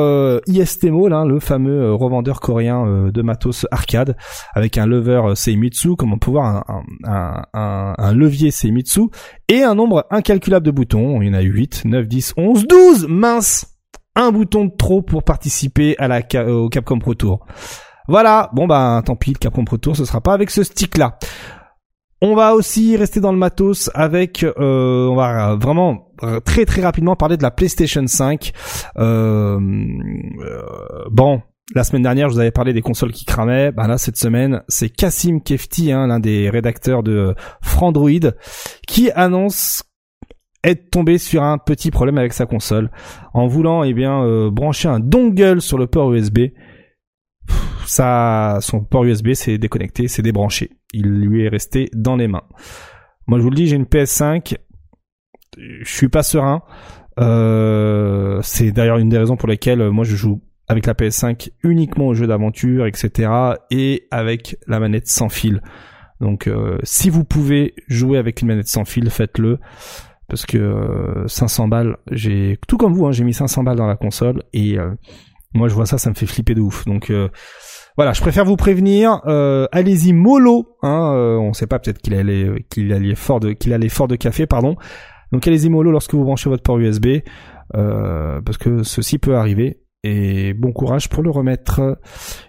IST 0.46 0.84
Mall, 0.84 1.12
hein, 1.12 1.26
le 1.26 1.38
fameux 1.38 1.92
revendeur 1.92 2.40
coréen 2.40 3.10
de 3.12 3.22
matos 3.22 3.66
arcade, 3.70 4.16
avec 4.54 4.78
un 4.78 4.86
lever 4.86 5.34
Seimitsu, 5.34 5.96
comme 5.96 6.14
on 6.14 6.18
peut 6.18 6.30
voir 6.30 6.64
un, 6.70 6.82
un, 7.04 7.42
un, 7.52 7.94
un 7.98 8.14
levier 8.14 8.50
Seimitsu 8.50 9.02
et 9.50 9.62
un 9.62 9.74
nombre 9.74 10.06
incalculable 10.10 10.64
de 10.64 10.70
boutons. 10.70 11.20
Il 11.20 11.28
y 11.28 11.30
en 11.30 11.34
a 11.34 11.42
8, 11.42 11.82
9, 11.84 12.08
10, 12.08 12.34
11, 12.38 12.66
12, 12.66 13.06
mince 13.08 13.71
un 14.14 14.30
bouton 14.30 14.66
de 14.66 14.72
trop 14.76 15.02
pour 15.02 15.22
participer 15.22 15.96
à 15.98 16.08
la 16.08 16.20
au 16.48 16.68
Capcom 16.68 16.98
Pro 16.98 17.14
Tour. 17.14 17.46
Voilà, 18.08 18.50
bon 18.52 18.66
bah 18.66 19.02
tant 19.04 19.16
pis, 19.16 19.32
le 19.32 19.38
Capcom 19.38 19.64
Pro 19.64 19.78
Tour 19.78 19.96
ce 19.96 20.04
sera 20.04 20.20
pas 20.20 20.34
avec 20.34 20.50
ce 20.50 20.62
stick 20.62 20.98
là. 20.98 21.18
On 22.24 22.36
va 22.36 22.54
aussi 22.54 22.96
rester 22.96 23.18
dans 23.18 23.32
le 23.32 23.38
matos 23.38 23.90
avec, 23.94 24.44
euh, 24.44 25.08
on 25.08 25.16
va 25.16 25.56
vraiment 25.56 26.12
euh, 26.22 26.38
très 26.38 26.64
très 26.64 26.80
rapidement 26.80 27.16
parler 27.16 27.36
de 27.36 27.42
la 27.42 27.50
PlayStation 27.50 28.06
5. 28.06 28.52
Euh, 28.98 29.58
bon, 31.10 31.42
la 31.74 31.82
semaine 31.82 32.02
dernière, 32.02 32.28
je 32.28 32.34
vous 32.34 32.40
avais 32.40 32.52
parlé 32.52 32.72
des 32.72 32.80
consoles 32.80 33.10
qui 33.10 33.24
cramaient. 33.24 33.72
Ben 33.72 33.88
là, 33.88 33.98
cette 33.98 34.16
semaine, 34.16 34.62
c'est 34.68 34.88
Kassim 34.88 35.40
Kefti, 35.40 35.90
hein, 35.90 36.06
l'un 36.06 36.20
des 36.20 36.48
rédacteurs 36.48 37.02
de 37.02 37.34
Frandroid, 37.60 38.30
qui 38.86 39.10
annonce 39.10 39.82
être 40.64 40.90
tombé 40.90 41.18
sur 41.18 41.42
un 41.42 41.58
petit 41.58 41.90
problème 41.90 42.18
avec 42.18 42.32
sa 42.32 42.46
console 42.46 42.90
en 43.34 43.46
voulant 43.46 43.82
eh 43.82 43.94
bien 43.94 44.22
euh, 44.24 44.50
brancher 44.50 44.88
un 44.88 45.00
dongle 45.00 45.60
sur 45.60 45.78
le 45.78 45.86
port 45.86 46.12
USB. 46.12 46.40
Ça, 47.86 48.58
son 48.60 48.84
port 48.84 49.04
USB 49.04 49.32
s'est 49.32 49.58
déconnecté, 49.58 50.06
s'est 50.08 50.22
débranché. 50.22 50.70
Il 50.92 51.06
lui 51.06 51.44
est 51.44 51.48
resté 51.48 51.90
dans 51.94 52.16
les 52.16 52.28
mains. 52.28 52.44
Moi, 53.26 53.38
je 53.38 53.42
vous 53.42 53.50
le 53.50 53.56
dis, 53.56 53.66
j'ai 53.66 53.76
une 53.76 53.84
PS5. 53.84 54.56
Je 55.58 55.92
suis 55.92 56.08
pas 56.08 56.22
serein. 56.22 56.62
Euh, 57.20 58.40
c'est 58.42 58.72
d'ailleurs 58.72 58.98
une 58.98 59.08
des 59.08 59.18
raisons 59.18 59.36
pour 59.36 59.48
lesquelles 59.48 59.82
euh, 59.82 59.90
moi 59.90 60.04
je 60.04 60.16
joue 60.16 60.40
avec 60.68 60.86
la 60.86 60.94
PS5 60.94 61.50
uniquement 61.62 62.06
aux 62.06 62.14
jeux 62.14 62.26
d'aventure, 62.26 62.86
etc. 62.86 63.30
et 63.70 64.06
avec 64.10 64.56
la 64.66 64.80
manette 64.80 65.08
sans 65.08 65.28
fil. 65.28 65.60
Donc 66.20 66.46
euh, 66.46 66.78
si 66.84 67.10
vous 67.10 67.24
pouvez 67.24 67.74
jouer 67.88 68.16
avec 68.16 68.40
une 68.40 68.48
manette 68.48 68.68
sans 68.68 68.84
fil, 68.84 69.10
faites-le. 69.10 69.58
Parce 70.28 70.46
que 70.46 71.24
500 71.26 71.68
balles, 71.68 71.96
j'ai 72.10 72.58
tout 72.68 72.76
comme 72.76 72.94
vous, 72.94 73.06
hein, 73.06 73.12
j'ai 73.12 73.24
mis 73.24 73.34
500 73.34 73.64
balles 73.64 73.76
dans 73.76 73.86
la 73.86 73.96
console 73.96 74.42
et 74.52 74.78
moi 75.54 75.68
je 75.68 75.74
vois 75.74 75.84
ça, 75.84 75.98
ça 75.98 76.08
me 76.08 76.14
fait 76.14 76.26
flipper 76.26 76.54
de 76.54 76.60
ouf. 76.60 76.84
Donc 76.86 77.12
voilà, 77.96 78.12
je 78.14 78.20
préfère 78.22 78.44
vous 78.44 78.56
prévenir. 78.56 79.20
allez-y 79.72 80.12
mollo. 80.12 80.76
Hein, 80.82 81.12
on 81.40 81.52
sait 81.52 81.66
pas 81.66 81.78
peut-être 81.78 81.98
qu'il 81.98 82.14
allait 82.14 82.64
qu'il 82.70 82.92
allait 82.92 83.14
fort 83.14 83.40
de 83.40 83.52
qu'il 83.52 83.74
allait 83.74 83.90
fort 83.90 84.08
de 84.08 84.16
café, 84.16 84.46
pardon. 84.46 84.76
Donc 85.32 85.46
allez-y 85.46 85.70
mollo 85.70 85.90
lorsque 85.90 86.14
vous 86.14 86.24
branchez 86.24 86.50
votre 86.50 86.62
port 86.62 86.78
USB, 86.78 87.22
euh, 87.74 88.40
parce 88.42 88.58
que 88.58 88.82
ceci 88.82 89.18
peut 89.18 89.36
arriver. 89.36 89.80
Et 90.04 90.52
bon 90.52 90.72
courage 90.72 91.08
pour 91.08 91.22
le 91.22 91.30
remettre. 91.30 91.98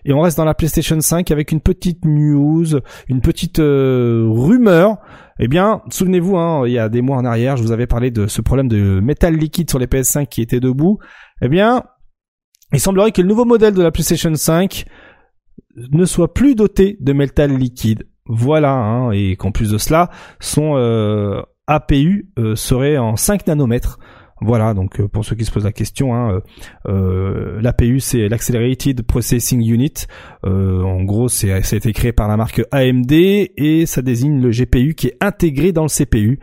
Et 0.05 0.13
on 0.13 0.21
reste 0.21 0.37
dans 0.37 0.45
la 0.45 0.55
PlayStation 0.55 0.99
5 0.99 1.29
avec 1.29 1.51
une 1.51 1.61
petite 1.61 2.03
news, 2.03 2.65
une 3.07 3.21
petite 3.21 3.59
euh, 3.59 4.25
rumeur. 4.27 4.97
Eh 5.39 5.47
bien, 5.47 5.81
souvenez-vous, 5.89 6.35
hein, 6.35 6.63
il 6.65 6.73
y 6.73 6.79
a 6.79 6.89
des 6.89 7.01
mois 7.01 7.17
en 7.17 7.25
arrière, 7.25 7.57
je 7.57 7.63
vous 7.63 7.71
avais 7.71 7.85
parlé 7.85 8.09
de 8.09 8.25
ce 8.25 8.41
problème 8.41 8.67
de 8.67 8.99
métal 8.99 9.35
liquide 9.35 9.69
sur 9.69 9.77
les 9.77 9.85
PS5 9.85 10.27
qui 10.27 10.41
était 10.41 10.59
debout. 10.59 10.97
Eh 11.43 11.47
bien, 11.47 11.83
il 12.71 12.79
semblerait 12.79 13.11
que 13.11 13.21
le 13.21 13.27
nouveau 13.27 13.45
modèle 13.45 13.75
de 13.75 13.83
la 13.83 13.91
PlayStation 13.91 14.33
5 14.33 14.85
ne 15.91 16.05
soit 16.05 16.33
plus 16.33 16.55
doté 16.55 16.97
de 17.01 17.13
métal 17.13 17.55
liquide. 17.55 18.07
Voilà, 18.25 18.73
hein, 18.73 19.11
et 19.11 19.35
qu'en 19.35 19.51
plus 19.51 19.69
de 19.69 19.77
cela, 19.77 20.09
son 20.39 20.75
euh, 20.77 21.41
APU 21.67 22.31
euh, 22.39 22.55
serait 22.55 22.97
en 22.97 23.15
5 23.15 23.45
nanomètres. 23.45 23.99
Voilà, 24.45 24.73
donc 24.73 24.99
euh, 24.99 25.07
pour 25.07 25.23
ceux 25.23 25.35
qui 25.35 25.45
se 25.45 25.51
posent 25.51 25.63
la 25.63 25.71
question, 25.71 26.13
hein, 26.13 26.41
euh, 26.87 27.61
l'APU 27.61 27.99
c'est 27.99 28.27
l'Accelerated 28.27 29.01
Processing 29.03 29.65
Unit. 29.65 30.05
en 30.43 31.03
gros, 31.03 31.29
c'est 31.29 31.61
ça 31.63 31.75
a 31.75 31.77
été 31.77 31.93
créé 31.93 32.11
par 32.11 32.27
la 32.27 32.35
marque 32.35 32.61
AMD 32.71 33.11
et 33.11 33.85
ça 33.85 34.01
désigne 34.01 34.41
le 34.41 34.49
GPU 34.49 34.95
qui 34.95 35.07
est 35.07 35.17
intégré 35.21 35.71
dans 35.71 35.83
le 35.83 35.89
CPU. 35.89 36.39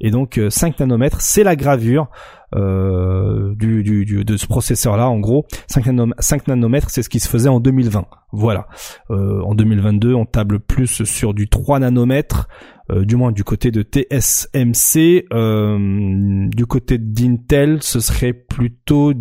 Et 0.00 0.10
donc 0.10 0.40
5 0.48 0.80
nanomètres, 0.80 1.20
c'est 1.20 1.44
la 1.44 1.54
gravure 1.54 2.08
du, 2.54 4.24
de 4.24 4.36
ce 4.36 4.46
processeur-là. 4.46 5.08
En 5.08 5.20
gros, 5.20 5.46
5, 5.68 6.48
nanomètres, 6.48 6.90
c'est 6.90 7.02
ce 7.02 7.08
qui 7.08 7.20
se 7.20 7.28
faisait 7.28 7.48
en 7.48 7.60
2020. 7.60 8.06
Voilà. 8.32 8.66
en 9.10 9.54
2022, 9.54 10.14
on 10.14 10.24
table 10.24 10.58
plus 10.58 11.04
sur 11.04 11.34
du 11.34 11.48
3 11.48 11.80
nanomètres. 11.80 12.48
Euh, 12.90 13.04
du 13.04 13.16
moins 13.16 13.32
du 13.32 13.44
côté 13.44 13.70
de 13.70 13.82
TSMC. 13.82 15.26
Euh, 15.32 16.48
du 16.48 16.66
côté 16.66 16.98
d'Intel, 16.98 17.82
ce 17.82 18.00
serait 18.00 18.32
plutôt 18.32 19.12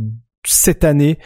cette 0.46 0.84
année. 0.84 1.20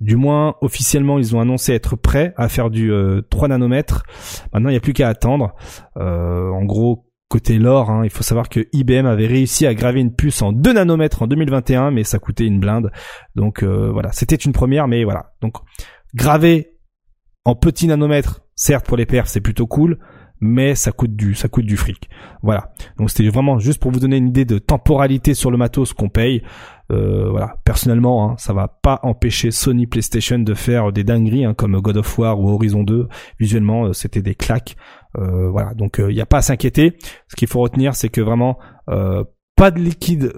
Du 0.00 0.16
moins, 0.16 0.54
officiellement, 0.60 1.18
ils 1.18 1.34
ont 1.34 1.40
annoncé 1.40 1.72
être 1.72 1.96
prêts 1.96 2.32
à 2.36 2.48
faire 2.48 2.70
du 2.70 2.88
3 3.30 3.44
euh, 3.44 3.48
nanomètres. 3.48 4.04
Maintenant, 4.52 4.68
il 4.68 4.72
n'y 4.72 4.78
a 4.78 4.80
plus 4.80 4.92
qu'à 4.92 5.08
attendre. 5.08 5.54
en 5.96 6.64
gros, 6.64 7.06
côté 7.28 7.58
lore, 7.58 7.90
hein, 7.90 8.04
il 8.04 8.10
faut 8.10 8.22
savoir 8.22 8.48
que 8.48 8.68
IBM 8.72 9.04
avait 9.04 9.26
réussi 9.26 9.66
à 9.66 9.74
graver 9.74 10.00
une 10.00 10.14
puce 10.14 10.40
en 10.40 10.52
2 10.52 10.72
nanomètres 10.72 11.22
en 11.22 11.26
2021, 11.26 11.90
mais 11.90 12.04
ça 12.04 12.18
coûtait 12.18 12.46
une 12.46 12.60
blinde. 12.60 12.90
Donc 13.34 13.64
voilà, 13.64 14.12
c'était 14.12 14.36
une 14.36 14.52
première, 14.52 14.86
mais 14.86 15.02
voilà. 15.02 15.32
Donc 15.42 15.56
graver 16.14 16.78
en 17.44 17.56
petit 17.56 17.88
nanomètre, 17.88 18.42
certes 18.54 18.86
pour 18.86 18.96
les 18.96 19.04
perfs, 19.04 19.28
c'est 19.28 19.40
plutôt 19.40 19.66
cool 19.66 19.98
mais 20.40 20.74
ça 20.74 20.92
coûte 20.92 21.16
du 21.16 21.34
ça 21.34 21.48
coûte 21.48 21.66
du 21.66 21.76
fric. 21.76 22.08
Voilà. 22.42 22.72
Donc 22.98 23.10
c'était 23.10 23.28
vraiment 23.28 23.58
juste 23.58 23.80
pour 23.80 23.90
vous 23.90 24.00
donner 24.00 24.16
une 24.16 24.28
idée 24.28 24.44
de 24.44 24.58
temporalité 24.58 25.34
sur 25.34 25.50
le 25.50 25.56
matos 25.56 25.92
qu'on 25.92 26.08
paye. 26.08 26.42
Euh, 26.90 27.28
voilà. 27.30 27.56
Personnellement, 27.64 28.30
hein, 28.30 28.34
ça 28.38 28.52
va 28.52 28.68
pas 28.68 29.00
empêcher 29.02 29.50
Sony 29.50 29.86
PlayStation 29.86 30.38
de 30.38 30.54
faire 30.54 30.92
des 30.92 31.04
dingueries 31.04 31.44
hein, 31.44 31.54
comme 31.54 31.78
God 31.80 31.98
of 31.98 32.18
War 32.18 32.40
ou 32.40 32.48
Horizon 32.50 32.82
2. 32.82 33.08
Visuellement, 33.38 33.86
euh, 33.86 33.92
c'était 33.92 34.22
des 34.22 34.34
claques. 34.34 34.76
Euh, 35.18 35.50
voilà. 35.50 35.74
Donc 35.74 35.96
il 35.98 36.14
n'y 36.14 36.20
a 36.20 36.26
pas 36.26 36.38
à 36.38 36.42
s'inquiéter. 36.42 36.96
Ce 37.28 37.36
qu'il 37.36 37.48
faut 37.48 37.60
retenir, 37.60 37.94
c'est 37.94 38.08
que 38.08 38.20
vraiment 38.20 38.58
pas 38.86 39.70
de 39.70 39.80
liquide, 39.80 40.32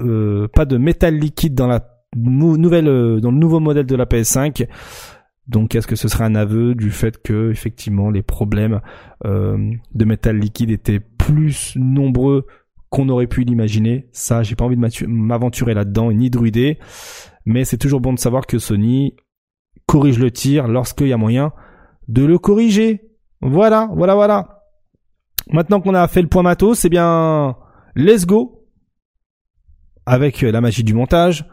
pas 0.54 0.64
de 0.64 0.76
métal 0.76 1.14
liquide 1.14 1.54
dans 1.54 1.66
la 1.66 1.86
nouvelle 2.16 2.86
dans 3.20 3.30
le 3.30 3.36
nouveau 3.36 3.60
modèle 3.60 3.86
de 3.86 3.94
la 3.94 4.06
PS5. 4.06 4.66
Donc 5.50 5.74
est-ce 5.74 5.88
que 5.88 5.96
ce 5.96 6.06
serait 6.06 6.24
un 6.24 6.36
aveu 6.36 6.76
du 6.76 6.92
fait 6.92 7.20
que 7.20 7.50
effectivement 7.50 8.08
les 8.08 8.22
problèmes 8.22 8.80
euh, 9.24 9.72
de 9.92 10.04
métal 10.04 10.38
liquide 10.38 10.70
étaient 10.70 11.00
plus 11.00 11.74
nombreux 11.74 12.46
qu'on 12.88 13.08
aurait 13.08 13.26
pu 13.26 13.42
l'imaginer? 13.42 14.08
Ça, 14.12 14.44
j'ai 14.44 14.54
pas 14.54 14.64
envie 14.64 14.76
de 14.76 15.06
m'aventurer 15.06 15.74
là-dedans 15.74 16.12
ni 16.12 16.30
druider, 16.30 16.78
mais 17.44 17.64
c'est 17.64 17.78
toujours 17.78 18.00
bon 18.00 18.12
de 18.12 18.20
savoir 18.20 18.46
que 18.46 18.60
Sony 18.60 19.16
corrige 19.86 20.20
le 20.20 20.30
tir 20.30 20.68
lorsqu'il 20.68 21.08
y 21.08 21.12
a 21.12 21.16
moyen 21.16 21.52
de 22.06 22.24
le 22.24 22.38
corriger. 22.38 23.10
Voilà, 23.40 23.90
voilà, 23.92 24.14
voilà. 24.14 24.62
Maintenant 25.50 25.80
qu'on 25.80 25.94
a 25.94 26.06
fait 26.06 26.22
le 26.22 26.28
point 26.28 26.44
matos, 26.44 26.78
c'est 26.78 26.88
bien 26.88 27.56
let's 27.96 28.24
go 28.24 28.68
avec 30.06 30.42
la 30.42 30.60
magie 30.60 30.84
du 30.84 30.94
montage 30.94 31.44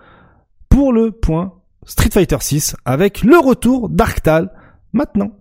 pour 0.70 0.94
le 0.94 1.12
point 1.12 1.57
Street 1.88 2.10
Fighter 2.12 2.38
6 2.40 2.76
avec 2.86 3.24
le 3.24 3.40
retour 3.40 3.90
d'Arctal 3.90 4.52
maintenant. 4.92 5.32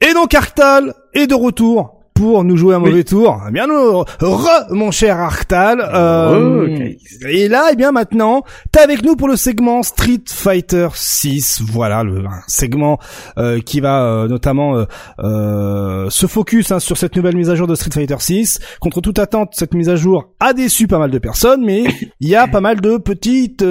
Et 0.00 0.14
donc 0.14 0.32
Arctal 0.32 0.94
est 1.12 1.26
de 1.26 1.34
retour 1.34 1.93
pour 2.14 2.44
nous 2.44 2.56
jouer 2.56 2.76
un 2.76 2.78
mauvais 2.78 3.02
tour. 3.02 3.42
Eh 3.48 3.50
bien, 3.50 3.66
nous, 3.66 4.00
re, 4.20 4.66
mon 4.70 4.92
cher 4.92 5.18
Arctal. 5.18 5.80
Euh, 5.92 6.92
Et 7.28 7.48
là, 7.48 7.70
eh 7.72 7.76
bien, 7.76 7.90
maintenant, 7.90 8.44
t'es 8.70 8.80
avec 8.80 9.02
nous 9.02 9.16
pour 9.16 9.28
le 9.28 9.36
segment 9.36 9.82
Street 9.82 10.22
Fighter 10.28 10.88
6. 10.94 11.62
Voilà, 11.62 12.04
le 12.04 12.22
segment 12.46 12.98
euh, 13.36 13.60
qui 13.60 13.80
va 13.80 14.04
euh, 14.04 14.28
notamment 14.28 14.86
euh, 15.18 16.08
se 16.08 16.26
focus 16.26 16.70
hein, 16.70 16.78
sur 16.78 16.96
cette 16.96 17.16
nouvelle 17.16 17.36
mise 17.36 17.50
à 17.50 17.56
jour 17.56 17.66
de 17.66 17.74
Street 17.74 17.90
Fighter 17.92 18.16
6. 18.18 18.60
Contre 18.80 19.00
toute 19.00 19.18
attente, 19.18 19.50
cette 19.52 19.74
mise 19.74 19.88
à 19.88 19.96
jour 19.96 20.30
a 20.38 20.52
déçu 20.52 20.86
pas 20.86 20.98
mal 20.98 21.10
de 21.10 21.18
personnes, 21.18 21.64
mais 21.64 21.84
il 22.20 22.28
y 22.28 22.36
a 22.36 22.46
pas 22.46 22.60
mal 22.60 22.80
de 22.80 22.96
petites, 22.96 23.64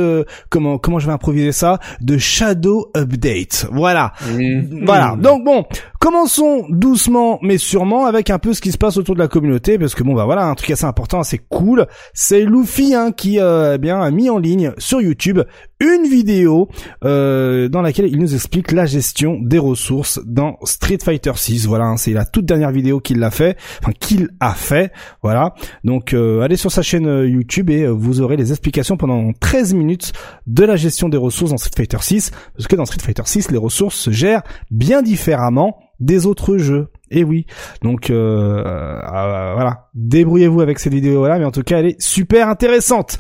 comment 0.50 0.78
comment 0.78 1.00
je 1.00 1.08
vais 1.08 1.14
improviser 1.14 1.54
ça, 1.54 1.80
de 2.02 2.18
shadow 2.18 2.92
update. 2.96 3.68
Voilà, 3.72 4.12
mmh. 4.28 4.86
voilà. 4.86 5.16
Donc 5.18 5.46
bon, 5.46 5.66
Commençons 6.04 6.66
doucement 6.68 7.40
mais 7.42 7.58
sûrement 7.58 8.08
avec 8.08 8.30
un 8.30 8.33
peu 8.40 8.54
ce 8.54 8.62
qui 8.62 8.72
se 8.72 8.78
passe 8.78 8.98
autour 8.98 9.16
de 9.16 9.20
la 9.20 9.28
communauté 9.28 9.78
parce 9.78 9.96
que 9.96 10.04
bon 10.04 10.14
bah 10.14 10.26
voilà 10.26 10.46
un 10.46 10.56
truc 10.56 10.72
assez 10.72 10.86
important 10.86 11.24
c'est 11.24 11.40
cool 11.50 11.88
c'est 12.14 12.42
Luffy 12.42 12.94
hein, 12.94 13.12
qui 13.12 13.40
euh, 13.40 13.76
eh 13.76 13.78
bien 13.78 14.02
a 14.02 14.12
mis 14.12 14.30
en 14.30 14.38
ligne 14.38 14.74
sur 14.78 15.02
YouTube 15.02 15.40
une 15.84 16.08
vidéo 16.08 16.70
euh, 17.04 17.68
dans 17.68 17.82
laquelle 17.82 18.08
il 18.08 18.18
nous 18.18 18.34
explique 18.34 18.72
la 18.72 18.86
gestion 18.86 19.38
des 19.42 19.60
ressources 19.60 20.22
dans 20.26 20.58
Street 20.64 20.98
Fighter 21.04 21.34
6. 21.36 21.68
Voilà, 21.68 21.86
hein, 21.86 21.98
c'est 21.98 22.14
la 22.14 22.26
toute 22.26 22.46
dernière 22.46 22.72
vidéo 22.72 23.00
qu'il 23.00 23.20
l'a 23.20 23.32
fait, 23.32 23.58
enfin 23.82 23.92
qu'il 23.92 24.30
a 24.40 24.54
fait. 24.54 24.92
Voilà. 25.22 25.54
Donc 25.84 26.14
euh, 26.14 26.42
allez 26.42 26.56
sur 26.56 26.72
sa 26.72 26.82
chaîne 26.82 27.08
euh, 27.08 27.28
YouTube 27.28 27.70
et 27.70 27.86
vous 27.88 28.22
aurez 28.22 28.38
les 28.38 28.52
explications 28.52 28.96
pendant 28.96 29.34
13 29.34 29.74
minutes 29.74 30.14
de 30.48 30.64
la 30.64 30.78
gestion 30.78 31.10
des 31.10 31.18
ressources 31.18 31.52
dans 31.52 31.58
Street 31.58 31.72
Fighter 31.76 31.98
6 32.00 32.32
parce 32.56 32.68
que 32.68 32.76
dans 32.76 32.86
Street 32.86 33.02
Fighter 33.04 33.24
6 33.26 33.52
les 33.52 33.58
ressources 33.58 33.98
se 33.98 34.12
gèrent 34.12 34.44
bien 34.72 35.02
différemment 35.02 35.78
des 36.00 36.26
autres 36.26 36.58
jeux. 36.58 36.90
Et 37.12 37.24
oui. 37.24 37.46
Donc 37.82 38.10
voilà, 38.10 39.90
débrouillez-vous 39.94 40.62
avec 40.62 40.80
cette 40.80 40.94
vidéo 40.94 41.28
là, 41.28 41.40
mais 41.40 41.46
en 41.46 41.52
tout 41.52 41.64
cas 41.64 41.80
elle 41.80 41.88
est 41.88 42.02
super 42.02 42.50
intéressante. 42.50 43.18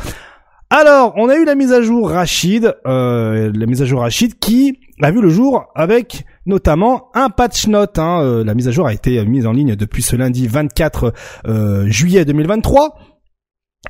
Alors, 0.75 1.13
on 1.17 1.29
a 1.29 1.35
eu 1.35 1.45
la 1.45 1.53
mise 1.53 1.71
à 1.71 1.83
jour 1.83 2.09
Rachid, 2.09 2.75
euh, 2.87 3.51
la 3.53 3.65
mise 3.67 3.83
à 3.83 3.85
jour 3.85 4.01
Rachid 4.01 4.39
qui 4.39 4.79
a 5.03 5.11
vu 5.11 5.21
le 5.21 5.29
jour 5.29 5.65
avec 5.75 6.25
notamment 6.47 7.11
un 7.13 7.29
patch 7.29 7.67
note. 7.67 7.99
Hein. 7.99 8.23
Euh, 8.23 8.43
la 8.43 8.55
mise 8.55 8.67
à 8.67 8.71
jour 8.71 8.87
a 8.87 8.93
été 8.93 9.23
mise 9.23 9.45
en 9.45 9.51
ligne 9.51 9.75
depuis 9.75 10.01
ce 10.01 10.15
lundi 10.15 10.47
24 10.47 11.13
euh, 11.45 11.85
juillet 11.91 12.25
2023. 12.25 12.97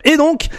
Et 0.03 0.17
donc, 0.17 0.49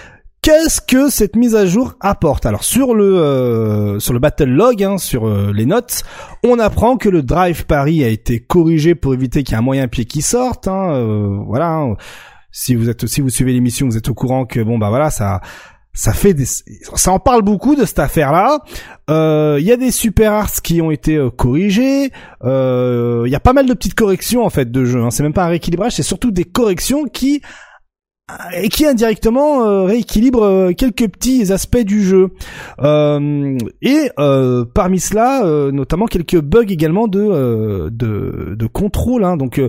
qu'est-ce 0.45 0.83
que 0.83 1.09
cette 1.09 1.37
mise 1.37 1.57
à 1.57 1.65
jour 1.65 1.95
apporte? 2.01 2.45
Alors 2.45 2.65
sur 2.65 2.95
le 2.95 3.97
sur 3.99 4.13
le 4.13 4.19
battle 4.19 4.51
log, 4.51 4.85
hein, 4.85 4.99
sur 4.99 5.27
les 5.27 5.65
notes, 5.65 6.05
on 6.45 6.59
apprend 6.59 6.97
que 6.99 7.09
le 7.09 7.23
drive 7.23 7.65
Paris 7.65 8.05
a 8.05 8.09
été 8.09 8.41
corrigé 8.41 8.95
pour 8.95 9.15
éviter 9.15 9.43
qu'il 9.43 9.53
y 9.53 9.55
ait 9.55 9.59
un 9.59 9.63
moyen 9.63 9.89
pied 9.89 10.05
qui 10.05 10.21
sorte. 10.21 10.69
Hein, 10.69 11.43
voilà. 11.47 11.71
Hein. 11.71 11.97
Si 12.53 12.75
vous 12.75 12.91
êtes 12.91 13.07
si 13.07 13.23
vous 13.23 13.31
suivez 13.31 13.53
l'émission, 13.53 13.87
vous 13.87 13.97
êtes 13.97 14.09
au 14.09 14.15
courant 14.15 14.45
que 14.45 14.61
bon 14.61 14.79
bah 14.79 14.91
voilà 14.91 15.11
ça 15.11 15.41
ça 15.95 16.13
fait 16.13 16.35
des, 16.35 16.45
ça 16.45 17.13
en 17.13 17.21
parle 17.21 17.43
beaucoup 17.43 17.77
de 17.77 17.85
cette 17.85 18.01
affaire-là. 18.01 18.59
Euh, 19.11 19.59
Il 19.61 19.65
y 19.65 19.71
a 19.73 19.77
des 19.77 19.93
super 19.93 20.33
arts 20.33 20.61
qui 20.63 20.83
ont 20.83 20.91
été 20.91 21.17
euh, 21.17 21.31
corrigés. 21.31 22.11
Euh, 22.43 23.23
Il 23.27 23.31
y 23.31 23.37
a 23.37 23.41
pas 23.41 23.53
mal 23.53 23.67
de 23.67 23.75
petites 23.75 23.95
corrections 23.95 24.45
en 24.45 24.51
fait 24.51 24.71
de 24.71 24.85
jeu. 24.85 25.01
Hein. 25.01 25.11
C'est 25.11 25.23
même 25.23 25.33
pas 25.33 25.45
un 25.45 25.49
rééquilibrage, 25.49 25.93
c'est 25.93 26.03
surtout 26.03 26.33
des 26.33 26.45
corrections 26.45 27.05
qui 27.05 27.43
et 28.55 28.69
qui 28.69 28.87
indirectement 28.87 29.65
euh, 29.65 29.83
rééquilibrent 29.85 30.45
euh, 30.45 30.73
quelques 30.73 31.09
petits 31.09 31.53
aspects 31.53 31.85
du 31.85 32.03
jeu. 32.03 32.31
Euh, 32.81 33.59
et 33.83 34.11
parmi 34.75 35.01
cela, 35.01 35.43
notamment 35.73 36.07
quelques 36.07 36.41
bugs 36.41 36.67
également 36.69 37.09
de 37.09 37.89
de, 37.91 38.55
de 38.55 38.67
contrôle. 38.67 39.25
Hein. 39.25 39.37
Donc 39.37 39.61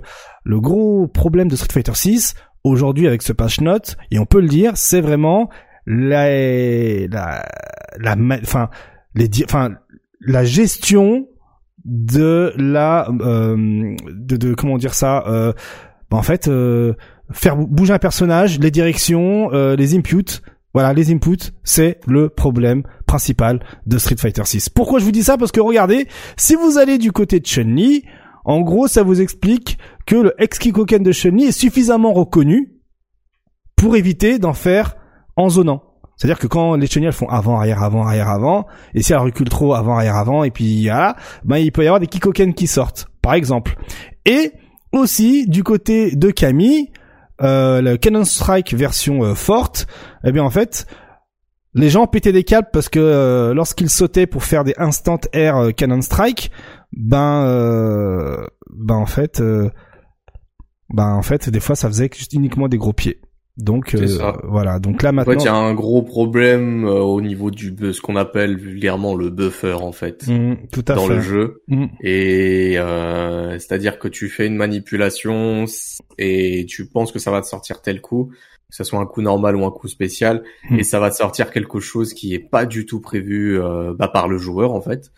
le 0.44 0.60
gros 0.62 1.08
problème 1.08 1.48
de 1.48 1.56
Street 1.56 1.72
Fighter 1.72 1.96
6 1.96 2.36
aujourd'hui 2.64 3.08
avec 3.08 3.22
ce 3.22 3.34
patch 3.34 3.62
note, 3.62 3.98
et 4.12 4.20
on 4.20 4.26
peut 4.26 4.42
le 4.42 4.48
dire, 4.48 4.74
c'est 4.76 5.02
vraiment 5.02 5.50
la 5.86 6.28
la 7.08 7.46
la 7.98 8.16
enfin 8.42 8.70
les 9.14 9.30
enfin 9.44 9.72
la 10.20 10.44
gestion 10.44 11.28
de 11.86 12.52
la 12.58 13.08
euh, 13.22 13.96
de, 14.12 14.38
de 14.38 14.54
comment 14.56 14.78
dire 14.78 14.96
ça 14.96 15.24
euh, 15.28 15.54
bah, 16.10 16.18
en 16.18 16.24
fait 16.24 16.48
euh, 16.48 16.94
faire 17.32 17.58
bouger 17.58 17.94
un 17.94 18.00
personnage 18.00 18.60
les 18.60 18.72
directions 18.72 19.52
euh, 19.54 19.76
les 19.76 19.96
inputs 19.96 20.42
voilà 20.74 20.94
les 20.94 21.12
inputs 21.12 21.52
c'est 21.64 22.00
le 22.06 22.30
problème 22.30 22.84
principal 23.06 23.60
de 23.86 23.98
Street 23.98 24.18
Fighter 24.18 24.44
6 24.46 24.70
pourquoi 24.70 25.00
je 25.00 25.06
vous 25.06 25.12
dis 25.12 25.24
ça? 25.24 25.38
Parce 25.38 25.52
que 25.52 25.60
regardez 25.60 26.08
si 26.38 26.56
vous 26.56 26.78
allez 26.78 26.98
du 26.98 27.12
côté 27.12 27.40
de 27.40 27.46
Chun-Li 27.46 28.04
en 28.44 28.62
gros 28.62 28.88
ça 28.88 29.04
vous 29.04 29.22
explique 29.22 29.78
que 30.06 30.16
le 30.16 30.34
ex-Kikoken 30.38 31.04
de 31.04 31.12
Chun-Li 31.12 31.46
est 31.46 31.52
suffisamment 31.52 32.14
reconnu 32.14 32.76
pour 33.76 33.96
éviter 33.96 34.40
d'en 34.40 34.54
faire 34.54 34.96
en 35.36 35.50
zonant. 35.50 35.84
C'est-à-dire 36.18 36.40
que 36.40 36.48
quand 36.48 36.76
les 36.76 36.88
chenilles 36.88 37.12
font 37.12 37.28
avant, 37.28 37.58
arrière, 37.58 37.84
avant, 37.84 38.06
arrière, 38.06 38.30
avant, 38.30 38.68
et 38.94 39.02
si 39.02 39.12
elles 39.12 39.20
reculent 39.20 39.50
trop 39.50 39.74
avant, 39.74 39.96
arrière, 39.96 40.16
avant, 40.16 40.44
et 40.44 40.52
puis 40.52 40.86
voilà, 40.86 41.16
ben 41.44 41.58
il 41.58 41.72
peut 41.72 41.84
y 41.84 41.88
avoir 41.88 42.00
des 42.00 42.08
kikoken 42.08 42.54
qui 42.54 42.68
sortent, 42.68 43.08
par 43.22 43.34
exemple. 43.34 43.76
Et 44.26 44.54
aussi 44.94 45.46
du 45.48 45.64
côté 45.64 46.16
de 46.16 46.32
Camille, 46.32 46.90
euh, 47.42 47.82
le 47.82 47.98
Cannon 47.98 48.24
Strike 48.24 48.74
version 48.74 49.24
euh, 49.24 49.36
forte, 49.36 49.88
eh 50.24 50.32
bien 50.32 50.44
en 50.44 50.50
fait, 50.50 50.86
les 51.74 51.90
gens 51.90 52.08
pétaient 52.08 52.32
des 52.32 52.44
câbles 52.44 52.70
parce 52.72 52.90
que 52.90 53.00
euh, 53.00 53.54
lorsqu'ils 53.54 53.90
sautaient 53.90 54.28
pour 54.28 54.44
faire 54.44 54.64
des 54.64 54.74
instant 54.78 55.20
air 55.34 55.72
Cannon 55.76 56.02
Strike, 56.02 56.52
ben 56.94 58.46
ben 58.70 58.96
en 58.96 59.06
fait 59.06 59.42
ben 60.90 61.10
en 61.14 61.22
fait 61.22 61.50
des 61.50 61.60
fois 61.60 61.76
ça 61.76 61.90
faisait 61.90 62.10
uniquement 62.32 62.70
des 62.70 62.78
gros 62.78 62.94
pieds. 62.94 63.20
Donc 63.58 63.96
euh, 63.96 64.34
voilà, 64.44 64.80
donc 64.80 65.02
là 65.02 65.14
maintenant. 65.14 65.34
En 65.34 65.38
fait, 65.38 65.44
il 65.44 65.46
y 65.46 65.50
a 65.50 65.56
un 65.56 65.74
gros 65.74 66.02
problème 66.02 66.86
euh, 66.86 67.00
au 67.00 67.22
niveau 67.22 67.52
du 67.52 67.74
ce 67.94 68.02
qu'on 68.02 68.18
appelle 68.18 68.58
vulgairement 68.58 69.16
le 69.16 69.30
buffer 69.30 69.78
en 69.80 69.94
fait 69.94 70.28
mmh, 70.28 70.68
tout 70.74 70.84
à 70.90 70.96
dans 70.96 71.08
fait. 71.08 71.16
le 71.16 71.22
jeu. 71.22 71.62
Mmh. 71.70 71.86
Et 72.02 72.78
euh, 72.78 73.58
c'est-à-dire 73.58 73.98
que 73.98 74.10
tu 74.10 74.28
fais 74.28 74.48
une 74.48 74.58
manipulation 74.58 75.66
et 76.18 76.66
tu 76.68 76.86
penses 76.88 77.14
que 77.14 77.20
ça 77.20 77.32
va 77.32 77.40
te 77.40 77.48
sortir 77.48 77.82
tel 77.82 78.02
coup, 78.02 78.26
que 78.70 78.76
ce 78.76 78.84
soit 78.84 79.00
un 79.00 79.06
coup 79.06 79.22
normal 79.22 79.56
ou 79.56 79.64
un 79.64 79.72
coup 79.72 79.88
spécial, 79.88 80.44
mmh. 80.70 80.80
et 80.80 80.84
ça 80.84 81.00
va 81.00 81.10
te 81.10 81.16
sortir 81.16 81.50
quelque 81.52 81.80
chose 81.80 82.14
qui 82.14 82.34
est 82.34 82.40
pas 82.40 82.66
du 82.66 82.86
tout 82.86 83.00
prévu 83.00 83.58
euh, 83.58 83.94
bah, 83.98 84.10
par 84.10 84.28
le 84.28 84.38
joueur 84.38 84.74
en 84.74 84.82
fait. 84.82 85.14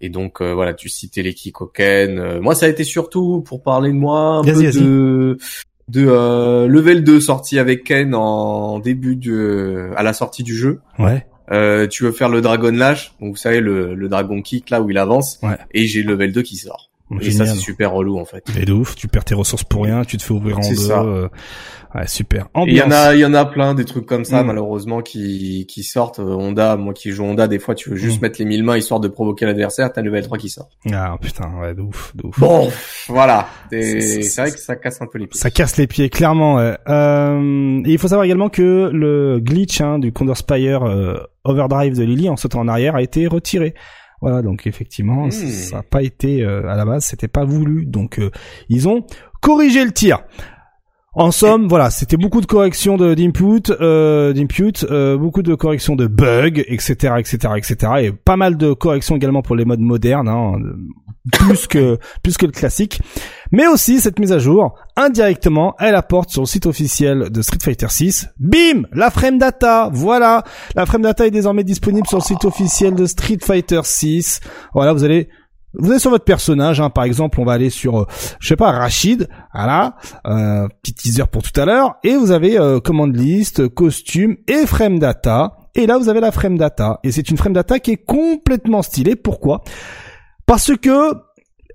Et 0.00 0.10
donc 0.10 0.42
voilà, 0.42 0.74
tu 0.74 0.88
citais 0.90 1.22
les 1.22 1.32
Kikoken. 1.32 2.38
moi, 2.40 2.54
ça 2.54 2.66
a 2.66 2.68
été 2.68 2.84
surtout 2.84 3.40
pour 3.40 3.62
parler 3.62 3.90
de 3.90 3.96
moi 3.96 4.36
un 4.36 4.44
peu 4.44 4.52
de 4.52 5.38
de 5.88 6.06
euh, 6.06 6.66
level 6.66 7.04
2 7.04 7.20
sorti 7.20 7.58
avec 7.58 7.84
Ken 7.84 8.14
en 8.14 8.78
début 8.78 9.16
de 9.16 9.90
à 9.96 10.02
la 10.02 10.12
sortie 10.12 10.42
du 10.42 10.54
jeu. 10.54 10.80
Ouais. 10.98 11.26
Euh, 11.50 11.86
tu 11.86 12.04
veux 12.04 12.12
faire 12.12 12.30
le 12.30 12.40
Dragon 12.40 12.72
Lash, 12.72 13.14
donc 13.20 13.32
vous 13.32 13.36
savez 13.36 13.60
le, 13.60 13.94
le 13.94 14.08
Dragon 14.08 14.40
Kick 14.40 14.70
là 14.70 14.80
où 14.80 14.90
il 14.90 14.96
avance. 14.96 15.38
Ouais. 15.42 15.58
Et 15.72 15.86
j'ai 15.86 16.02
le 16.02 16.14
level 16.14 16.32
2 16.32 16.42
qui 16.42 16.56
sort. 16.56 16.90
Et 17.20 17.30
ça 17.30 17.46
c'est 17.46 17.56
super 17.56 17.92
relou 17.92 18.18
en 18.18 18.24
fait. 18.24 18.44
Et 18.58 18.64
de 18.64 18.72
ouf, 18.72 18.96
tu 18.96 19.08
perds 19.08 19.24
tes 19.24 19.34
ressources 19.34 19.64
pour 19.64 19.84
rien, 19.84 20.04
tu 20.04 20.16
te 20.16 20.22
fais 20.22 20.32
ouvrir 20.32 20.58
en 20.58 20.68
deux. 20.68 20.74
Ça. 20.74 21.02
Euh... 21.02 21.28
Ouais, 21.94 22.08
super. 22.08 22.48
Il 22.66 22.74
y 22.74 22.82
en 22.82 22.90
a, 22.90 23.14
il 23.14 23.20
y 23.20 23.24
en 23.24 23.34
a 23.34 23.44
plein 23.44 23.72
des 23.74 23.84
trucs 23.84 24.06
comme 24.06 24.24
ça 24.24 24.42
mm. 24.42 24.46
malheureusement 24.46 25.00
qui 25.00 25.64
qui 25.66 25.84
sortent. 25.84 26.18
Euh, 26.18 26.34
Honda, 26.34 26.76
moi 26.76 26.92
qui 26.92 27.12
joue 27.12 27.24
Honda, 27.24 27.46
des 27.46 27.60
fois 27.60 27.76
tu 27.76 27.90
veux 27.90 27.96
juste 27.96 28.18
mm. 28.18 28.22
mettre 28.22 28.36
les 28.40 28.46
mille 28.46 28.64
mains 28.64 28.76
histoire 28.76 28.98
de 28.98 29.06
provoquer 29.06 29.46
l'adversaire, 29.46 29.92
t'as 29.92 30.02
le 30.02 30.10
level 30.10 30.24
3 30.24 30.38
qui 30.38 30.48
sort. 30.48 30.68
Ah 30.92 31.16
putain, 31.20 31.52
ouais, 31.60 31.72
de 31.74 31.82
ouf, 31.82 32.16
de 32.16 32.26
ouf. 32.26 32.40
Bon, 32.40 32.68
voilà. 33.08 33.46
C'est 33.70 34.20
vrai 34.36 34.50
que 34.50 34.58
ça 34.58 34.74
casse 34.74 35.00
un 35.02 35.06
peu 35.06 35.18
les 35.18 35.28
pieds. 35.28 35.40
Ça 35.40 35.50
casse 35.50 35.76
les 35.76 35.86
pieds, 35.86 36.08
clairement. 36.10 36.56
Ouais. 36.56 36.76
Euh, 36.88 37.80
et 37.84 37.92
il 37.92 37.98
faut 37.98 38.08
savoir 38.08 38.24
également 38.24 38.48
que 38.48 38.90
le 38.92 39.38
glitch 39.38 39.80
hein, 39.80 40.00
du 40.00 40.12
Condor 40.12 40.36
Spire 40.36 40.82
euh, 40.82 41.18
Overdrive 41.44 41.96
de 41.96 42.02
Lily 42.02 42.28
en 42.28 42.36
sautant 42.36 42.60
en 42.60 42.68
arrière 42.68 42.96
a 42.96 43.02
été 43.02 43.28
retiré. 43.28 43.74
Voilà, 44.24 44.40
donc 44.40 44.66
effectivement, 44.66 45.26
mmh. 45.26 45.32
ça 45.32 45.76
n'a 45.76 45.82
pas 45.82 46.02
été 46.02 46.42
euh, 46.42 46.66
à 46.66 46.76
la 46.76 46.86
base, 46.86 47.04
c'était 47.04 47.28
pas 47.28 47.44
voulu. 47.44 47.84
Donc 47.84 48.18
euh, 48.18 48.30
ils 48.70 48.88
ont 48.88 49.04
corrigé 49.42 49.84
le 49.84 49.92
tir. 49.92 50.20
En 51.12 51.30
somme, 51.30 51.68
voilà, 51.68 51.90
c'était 51.90 52.16
beaucoup 52.16 52.40
de 52.40 52.46
corrections 52.46 52.96
de 52.96 53.12
d'input, 53.12 53.70
euh, 53.70 54.32
d'input, 54.32 54.86
euh, 54.90 55.18
beaucoup 55.18 55.42
de 55.42 55.54
corrections 55.54 55.94
de 55.94 56.06
bugs, 56.06 56.62
etc., 56.66 57.16
etc., 57.18 57.36
etc., 57.58 57.92
et 58.00 58.12
pas 58.12 58.36
mal 58.36 58.56
de 58.56 58.72
corrections 58.72 59.14
également 59.14 59.42
pour 59.42 59.56
les 59.56 59.66
modes 59.66 59.80
modernes, 59.80 60.26
hein, 60.26 60.54
plus 61.32 61.66
que 61.66 61.98
plus 62.22 62.36
que 62.36 62.46
le 62.46 62.52
classique. 62.52 63.00
Mais 63.50 63.66
aussi 63.66 64.00
cette 64.00 64.18
mise 64.18 64.32
à 64.32 64.38
jour, 64.38 64.74
indirectement, 64.96 65.74
elle 65.78 65.94
apporte 65.94 66.30
sur 66.30 66.42
le 66.42 66.46
site 66.46 66.66
officiel 66.66 67.30
de 67.30 67.42
Street 67.42 67.58
Fighter 67.62 67.86
6, 67.88 68.28
bim, 68.38 68.82
la 68.92 69.10
frame 69.10 69.38
data. 69.38 69.90
Voilà, 69.92 70.44
la 70.74 70.86
frame 70.86 71.02
data 71.02 71.26
est 71.26 71.30
désormais 71.30 71.64
disponible 71.64 72.06
sur 72.06 72.18
le 72.18 72.22
site 72.24 72.44
officiel 72.44 72.94
de 72.94 73.06
Street 73.06 73.38
Fighter 73.40 73.80
6. 73.82 74.40
Voilà, 74.74 74.92
vous 74.92 75.04
allez 75.04 75.28
vous 75.76 75.92
êtes 75.92 76.00
sur 76.00 76.10
votre 76.10 76.24
personnage, 76.24 76.80
hein, 76.80 76.90
par 76.90 77.04
exemple, 77.04 77.40
on 77.40 77.44
va 77.44 77.52
aller 77.52 77.70
sur, 77.70 78.02
euh, 78.02 78.06
je 78.38 78.46
sais 78.46 78.56
pas, 78.56 78.70
Rachid, 78.70 79.28
voilà, 79.52 79.96
euh, 80.26 80.68
petit 80.82 80.94
teaser 80.94 81.24
pour 81.30 81.42
tout 81.42 81.58
à 81.60 81.64
l'heure, 81.64 81.96
et 82.04 82.16
vous 82.16 82.30
avez 82.30 82.58
euh, 82.58 82.78
commande 82.78 83.16
list, 83.16 83.68
costume 83.68 84.36
et 84.46 84.66
frame 84.66 85.00
data, 85.00 85.56
et 85.74 85.86
là 85.86 85.98
vous 85.98 86.08
avez 86.08 86.20
la 86.20 86.30
frame 86.30 86.56
data, 86.56 87.00
et 87.02 87.10
c'est 87.10 87.28
une 87.28 87.36
frame 87.36 87.54
data 87.54 87.80
qui 87.80 87.90
est 87.90 88.04
complètement 88.04 88.82
stylée. 88.82 89.16
Pourquoi? 89.16 89.64
Parce 90.46 90.76
que 90.76 91.14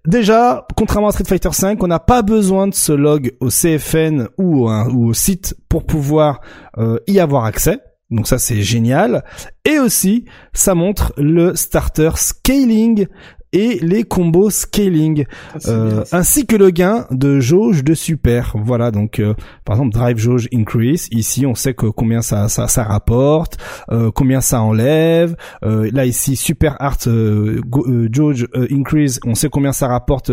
déjà, 0.06 0.66
contrairement 0.76 1.10
à 1.10 1.12
Street 1.12 1.26
Fighter 1.26 1.50
V, 1.50 1.78
on 1.80 1.88
n'a 1.88 2.00
pas 2.00 2.22
besoin 2.22 2.68
de 2.68 2.74
se 2.74 2.92
log 2.92 3.36
au 3.40 3.50
CFN 3.50 4.28
ou, 4.38 4.70
au 4.70 5.14
site 5.14 5.56
pour 5.70 5.86
pouvoir 5.86 6.42
euh, 6.78 6.98
y 7.08 7.20
avoir 7.20 7.46
accès. 7.46 7.80
Donc 8.10 8.28
ça 8.28 8.40
c'est 8.40 8.62
génial. 8.62 9.24
Et 9.66 9.80
aussi, 9.80 10.26
ça 10.54 10.74
montre 10.76 11.14
le 11.18 11.56
starter 11.56 12.12
scaling 12.16 13.08
et 13.52 13.80
les 13.82 14.04
combos 14.04 14.50
scaling, 14.50 15.26
euh, 15.68 16.04
ainsi 16.12 16.46
que 16.46 16.56
le 16.56 16.70
gain 16.70 17.08
de 17.12 17.40
jauge 17.40 17.84
de 17.84 17.94
super. 17.94 18.56
Voilà, 18.56 18.92
donc 18.92 19.20
euh, 19.20 19.34
par 19.66 19.76
exemple 19.76 19.94
drive 19.94 20.18
jauge 20.18 20.48
increase. 20.54 21.08
Ici, 21.12 21.46
on 21.46 21.56
sait 21.56 21.74
que 21.74 21.88
combien 21.88 22.22
ça 22.22 22.50
ça, 22.50 22.68
ça 22.68 22.84
rapporte, 22.84 23.58
euh, 23.92 24.12
combien 24.14 24.42
ça 24.42 24.62
enlève. 24.62 25.36
Euh, 25.64 25.90
là 25.94 26.06
ici 26.06 26.36
super 26.36 26.76
art 26.80 26.98
euh, 27.08 27.62
jauge 28.12 28.48
increase, 28.54 29.20
on 29.26 29.36
sait 29.36 29.50
combien 29.50 29.72
ça 29.72 29.88
rapporte 29.88 30.32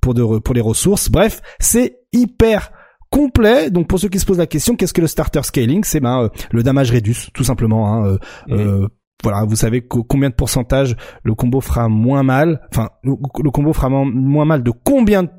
pour 0.00 0.14
de 0.14 0.38
pour 0.38 0.54
les 0.54 0.60
ressources. 0.60 1.10
Bref, 1.10 1.40
c'est 1.58 2.00
hyper 2.12 2.72
complet. 3.10 3.70
Donc 3.70 3.88
pour 3.88 3.98
ceux 3.98 4.08
qui 4.08 4.18
se 4.18 4.26
posent 4.26 4.38
la 4.38 4.46
question, 4.46 4.76
qu'est-ce 4.76 4.94
que 4.94 5.00
le 5.00 5.06
starter 5.06 5.42
scaling? 5.42 5.84
C'est 5.84 6.00
ben 6.00 6.30
le 6.50 6.62
damage 6.62 6.92
reduce, 6.92 7.30
tout 7.32 7.44
simplement. 7.44 8.04
Hein, 8.04 8.18
mmh 8.48 8.86
voilà, 9.22 9.44
vous 9.44 9.56
savez 9.56 9.82
combien 9.82 10.30
de 10.30 10.34
pourcentage 10.34 10.96
le 11.22 11.34
combo 11.34 11.60
fera 11.60 11.88
moins 11.88 12.22
mal. 12.22 12.60
Enfin, 12.72 12.90
le, 13.02 13.16
combo 13.50 13.72
fera 13.72 13.88
moins 13.88 14.44
mal 14.44 14.62
de 14.62 14.70
combien 14.70 15.24
de 15.24 15.30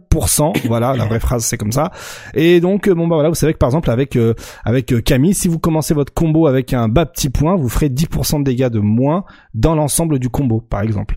voilà, 0.68 0.94
la 0.96 1.06
vraie 1.06 1.20
phrase 1.20 1.46
c'est 1.46 1.58
comme 1.58 1.72
ça. 1.72 1.92
Et 2.34 2.60
donc 2.60 2.88
euh, 2.88 2.96
bon 2.96 3.08
bah 3.08 3.16
voilà, 3.16 3.30
vous 3.30 3.36
savez 3.36 3.54
que 3.54 3.58
par 3.58 3.70
exemple 3.70 3.90
avec 3.90 4.16
euh, 4.16 4.34
avec 4.64 4.92
euh, 4.94 5.02
Camille, 5.02 5.34
si 5.34 5.48
vous 5.48 5.60
commencez 5.60 5.94
votre 5.94 6.14
combo 6.14 6.48
avec 6.48 6.74
un 6.74 6.88
bas 6.88 7.06
petit 7.06 7.30
point, 7.30 7.56
vous 7.56 7.70
ferez 7.70 7.90
10% 7.90 8.40
de 8.40 8.44
dégâts 8.44 8.70
de 8.70 8.80
moins 8.80 9.24
dans 9.54 9.76
l'ensemble 9.76 10.20
du 10.20 10.30
combo, 10.30 10.62
par 10.62 10.82
exemple. 10.82 11.16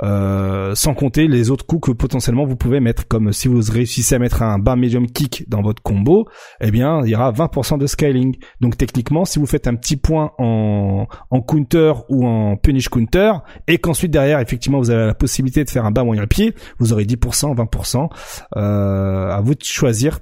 sans 0.00 0.94
compter 0.94 1.28
les 1.28 1.50
autres 1.50 1.66
coups 1.66 1.88
que 1.88 1.92
potentiellement 1.92 2.44
vous 2.44 2.56
pouvez 2.56 2.80
mettre, 2.80 3.06
comme 3.06 3.32
si 3.32 3.48
vous 3.48 3.60
réussissez 3.70 4.14
à 4.14 4.18
mettre 4.18 4.42
un 4.42 4.58
bas 4.58 4.76
medium 4.76 5.06
kick 5.06 5.48
dans 5.48 5.62
votre 5.62 5.82
combo, 5.82 6.26
eh 6.60 6.70
bien 6.70 7.00
il 7.04 7.10
y 7.10 7.14
aura 7.14 7.32
20% 7.32 7.78
de 7.78 7.86
scaling. 7.86 8.36
Donc 8.60 8.76
techniquement, 8.76 9.24
si 9.24 9.38
vous 9.38 9.46
faites 9.46 9.66
un 9.66 9.74
petit 9.74 9.96
point 9.96 10.32
en 10.38 11.06
en 11.30 11.40
counter 11.40 11.92
ou 12.08 12.26
en 12.26 12.56
punish 12.56 12.88
counter, 12.88 13.32
et 13.66 13.78
qu'ensuite 13.78 14.10
derrière 14.10 14.40
effectivement 14.40 14.78
vous 14.78 14.90
avez 14.90 15.06
la 15.06 15.14
possibilité 15.14 15.64
de 15.64 15.70
faire 15.70 15.84
un 15.84 15.90
bas 15.90 16.04
moyen 16.04 16.26
pied, 16.26 16.54
vous 16.78 16.92
aurez 16.92 17.04
10%, 17.04 17.54
20%. 17.54 18.08
Euh, 18.56 19.30
à 19.30 19.40
vous 19.40 19.54
de 19.54 19.62
choisir. 19.62 20.20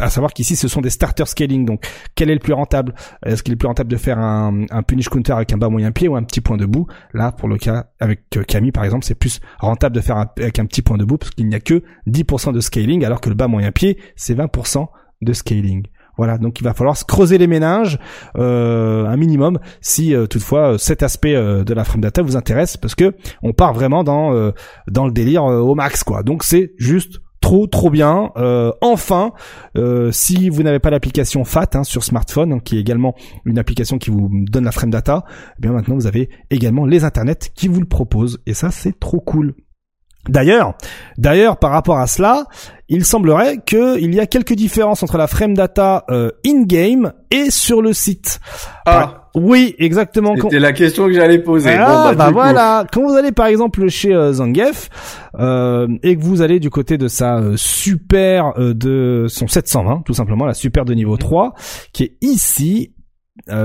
À 0.00 0.08
savoir 0.08 0.32
qu'ici 0.32 0.56
ce 0.56 0.66
sont 0.66 0.80
des 0.80 0.90
starter 0.90 1.26
scaling. 1.26 1.66
Donc 1.66 1.86
quel 2.14 2.30
est 2.30 2.34
le 2.34 2.40
plus 2.40 2.54
rentable? 2.54 2.94
Est-ce 3.24 3.42
qu'il 3.42 3.52
est 3.52 3.56
plus 3.56 3.66
rentable 3.66 3.90
de 3.90 3.96
faire 3.96 4.18
un, 4.18 4.64
un 4.70 4.82
punish 4.82 5.08
counter 5.08 5.32
avec 5.32 5.52
un 5.52 5.58
bas 5.58 5.68
moyen 5.68 5.92
pied 5.92 6.08
ou 6.08 6.16
un 6.16 6.22
petit 6.22 6.40
point 6.40 6.56
debout? 6.56 6.86
Là, 7.12 7.32
pour 7.32 7.48
le 7.48 7.58
cas 7.58 7.86
avec 8.00 8.22
Camille 8.48 8.72
par 8.72 8.84
exemple, 8.84 9.04
c'est 9.04 9.14
plus 9.14 9.40
rentable 9.58 9.94
de 9.94 10.00
faire 10.00 10.16
avec 10.16 10.58
un 10.58 10.66
petit 10.66 10.82
point 10.82 10.96
debout 10.96 11.18
parce 11.18 11.32
qu'il 11.32 11.46
n'y 11.46 11.54
a 11.54 11.60
que 11.60 11.82
10% 12.06 12.52
de 12.52 12.60
scaling 12.60 13.04
alors 13.04 13.20
que 13.20 13.28
le 13.28 13.34
bas 13.34 13.48
moyen 13.48 13.72
pied 13.72 13.98
c'est 14.16 14.34
20% 14.34 14.86
de 15.20 15.32
scaling. 15.32 15.84
Voilà, 16.16 16.38
donc 16.38 16.60
il 16.60 16.64
va 16.64 16.74
falloir 16.74 16.96
se 16.96 17.04
creuser 17.04 17.38
les 17.38 17.48
méninges 17.48 17.98
euh, 18.36 19.04
un 19.04 19.16
minimum 19.16 19.58
si 19.80 20.14
euh, 20.14 20.26
toutefois 20.26 20.78
cet 20.78 21.02
aspect 21.02 21.34
de 21.34 21.74
la 21.74 21.82
frame 21.82 22.02
data 22.02 22.22
vous 22.22 22.36
intéresse 22.36 22.76
parce 22.76 22.94
que 22.94 23.14
on 23.42 23.52
part 23.52 23.74
vraiment 23.74 24.04
dans 24.04 24.52
dans 24.86 25.06
le 25.06 25.12
délire 25.12 25.44
au 25.44 25.74
max 25.74 26.04
quoi. 26.04 26.22
Donc 26.22 26.44
c'est 26.44 26.72
juste 26.78 27.20
trop 27.44 27.66
trop 27.66 27.90
bien. 27.90 28.32
enfin, 28.80 29.32
si 30.10 30.48
vous 30.48 30.62
n'avez 30.62 30.78
pas 30.78 30.90
l'application 30.90 31.44
FAT 31.44 31.70
hein, 31.74 31.84
sur 31.84 32.02
smartphone, 32.02 32.54
hein, 32.54 32.58
qui 32.58 32.76
est 32.76 32.80
également 32.80 33.14
une 33.44 33.58
application 33.58 33.98
qui 33.98 34.10
vous 34.10 34.30
donne 34.32 34.64
la 34.64 34.72
frame 34.72 34.90
data, 34.90 35.24
eh 35.58 35.60
bien 35.60 35.72
maintenant 35.72 35.94
vous 35.94 36.06
avez 36.06 36.30
également 36.50 36.86
les 36.86 37.04
internets 37.04 37.50
qui 37.54 37.68
vous 37.68 37.80
le 37.80 37.86
proposent 37.86 38.40
et 38.46 38.54
ça 38.54 38.70
c'est 38.70 38.98
trop 38.98 39.20
cool. 39.20 39.54
D'ailleurs, 40.28 40.74
d'ailleurs, 41.18 41.58
par 41.58 41.70
rapport 41.70 41.98
à 41.98 42.06
cela, 42.06 42.46
il 42.88 43.04
semblerait 43.04 43.58
qu'il 43.64 44.14
y 44.14 44.20
a 44.20 44.26
quelques 44.26 44.54
différences 44.54 45.02
entre 45.02 45.16
la 45.16 45.26
frame 45.26 45.54
data 45.54 46.04
euh, 46.10 46.30
in-game 46.46 47.12
et 47.30 47.50
sur 47.50 47.82
le 47.82 47.92
site. 47.92 48.40
Ah. 48.86 49.28
oui, 49.34 49.74
exactement. 49.78 50.34
C'était 50.36 50.60
la 50.60 50.72
question 50.72 51.06
que 51.06 51.12
j'allais 51.12 51.38
poser. 51.38 51.70
Ah, 51.70 52.12
bah, 52.12 52.14
bah 52.14 52.30
voilà. 52.30 52.86
Quand 52.92 53.02
vous 53.02 53.14
allez 53.14 53.32
par 53.32 53.46
exemple 53.46 53.88
chez 53.88 54.14
euh, 54.14 54.34
Zangief 54.34 54.90
euh, 55.38 55.88
et 56.02 56.16
que 56.16 56.22
vous 56.22 56.42
allez 56.42 56.60
du 56.60 56.70
côté 56.70 56.98
de 56.98 57.08
sa 57.08 57.38
euh, 57.38 57.54
super 57.56 58.54
de 58.56 59.26
son 59.28 59.48
720, 59.48 60.02
tout 60.04 60.14
simplement 60.14 60.46
la 60.46 60.54
super 60.54 60.84
de 60.84 60.94
niveau 60.94 61.16
3, 61.16 61.54
qui 61.92 62.04
est 62.04 62.16
ici, 62.20 62.94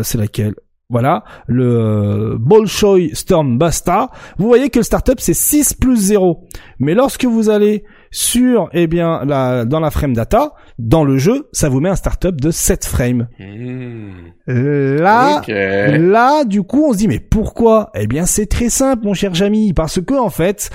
c'est 0.01 0.17
laquelle? 0.17 0.55
Voilà, 0.91 1.23
le 1.45 2.35
Bolshoi 2.39 3.13
Storm 3.13 3.59
Basta. 3.59 4.09
Vous 4.39 4.47
voyez 4.47 4.71
que 4.71 4.79
le 4.79 4.83
startup 4.83 5.19
c'est 5.19 5.35
6 5.35 5.75
plus 5.75 5.97
0. 5.97 6.47
Mais 6.79 6.95
lorsque 6.95 7.25
vous 7.25 7.51
allez 7.51 7.83
sur, 8.09 8.69
eh 8.73 8.87
bien, 8.87 9.23
la, 9.23 9.65
dans 9.65 9.79
la 9.79 9.91
frame 9.91 10.13
data, 10.13 10.53
dans 10.79 11.03
le 11.03 11.19
jeu, 11.19 11.47
ça 11.51 11.69
vous 11.69 11.79
met 11.79 11.89
un 11.89 11.95
startup 11.95 12.41
de 12.41 12.49
7 12.49 12.85
frames. 12.85 13.27
Hmm. 13.37 14.09
Là, 14.47 15.43
là, 15.47 16.43
du 16.43 16.63
coup, 16.63 16.85
on 16.89 16.93
se 16.93 16.97
dit, 16.97 17.07
mais 17.07 17.19
pourquoi? 17.19 17.91
Eh 17.93 18.07
bien, 18.07 18.25
c'est 18.25 18.47
très 18.47 18.69
simple, 18.69 19.05
mon 19.05 19.13
cher 19.13 19.35
Jamy, 19.35 19.73
parce 19.73 20.01
que, 20.01 20.15
en 20.15 20.31
fait, 20.31 20.71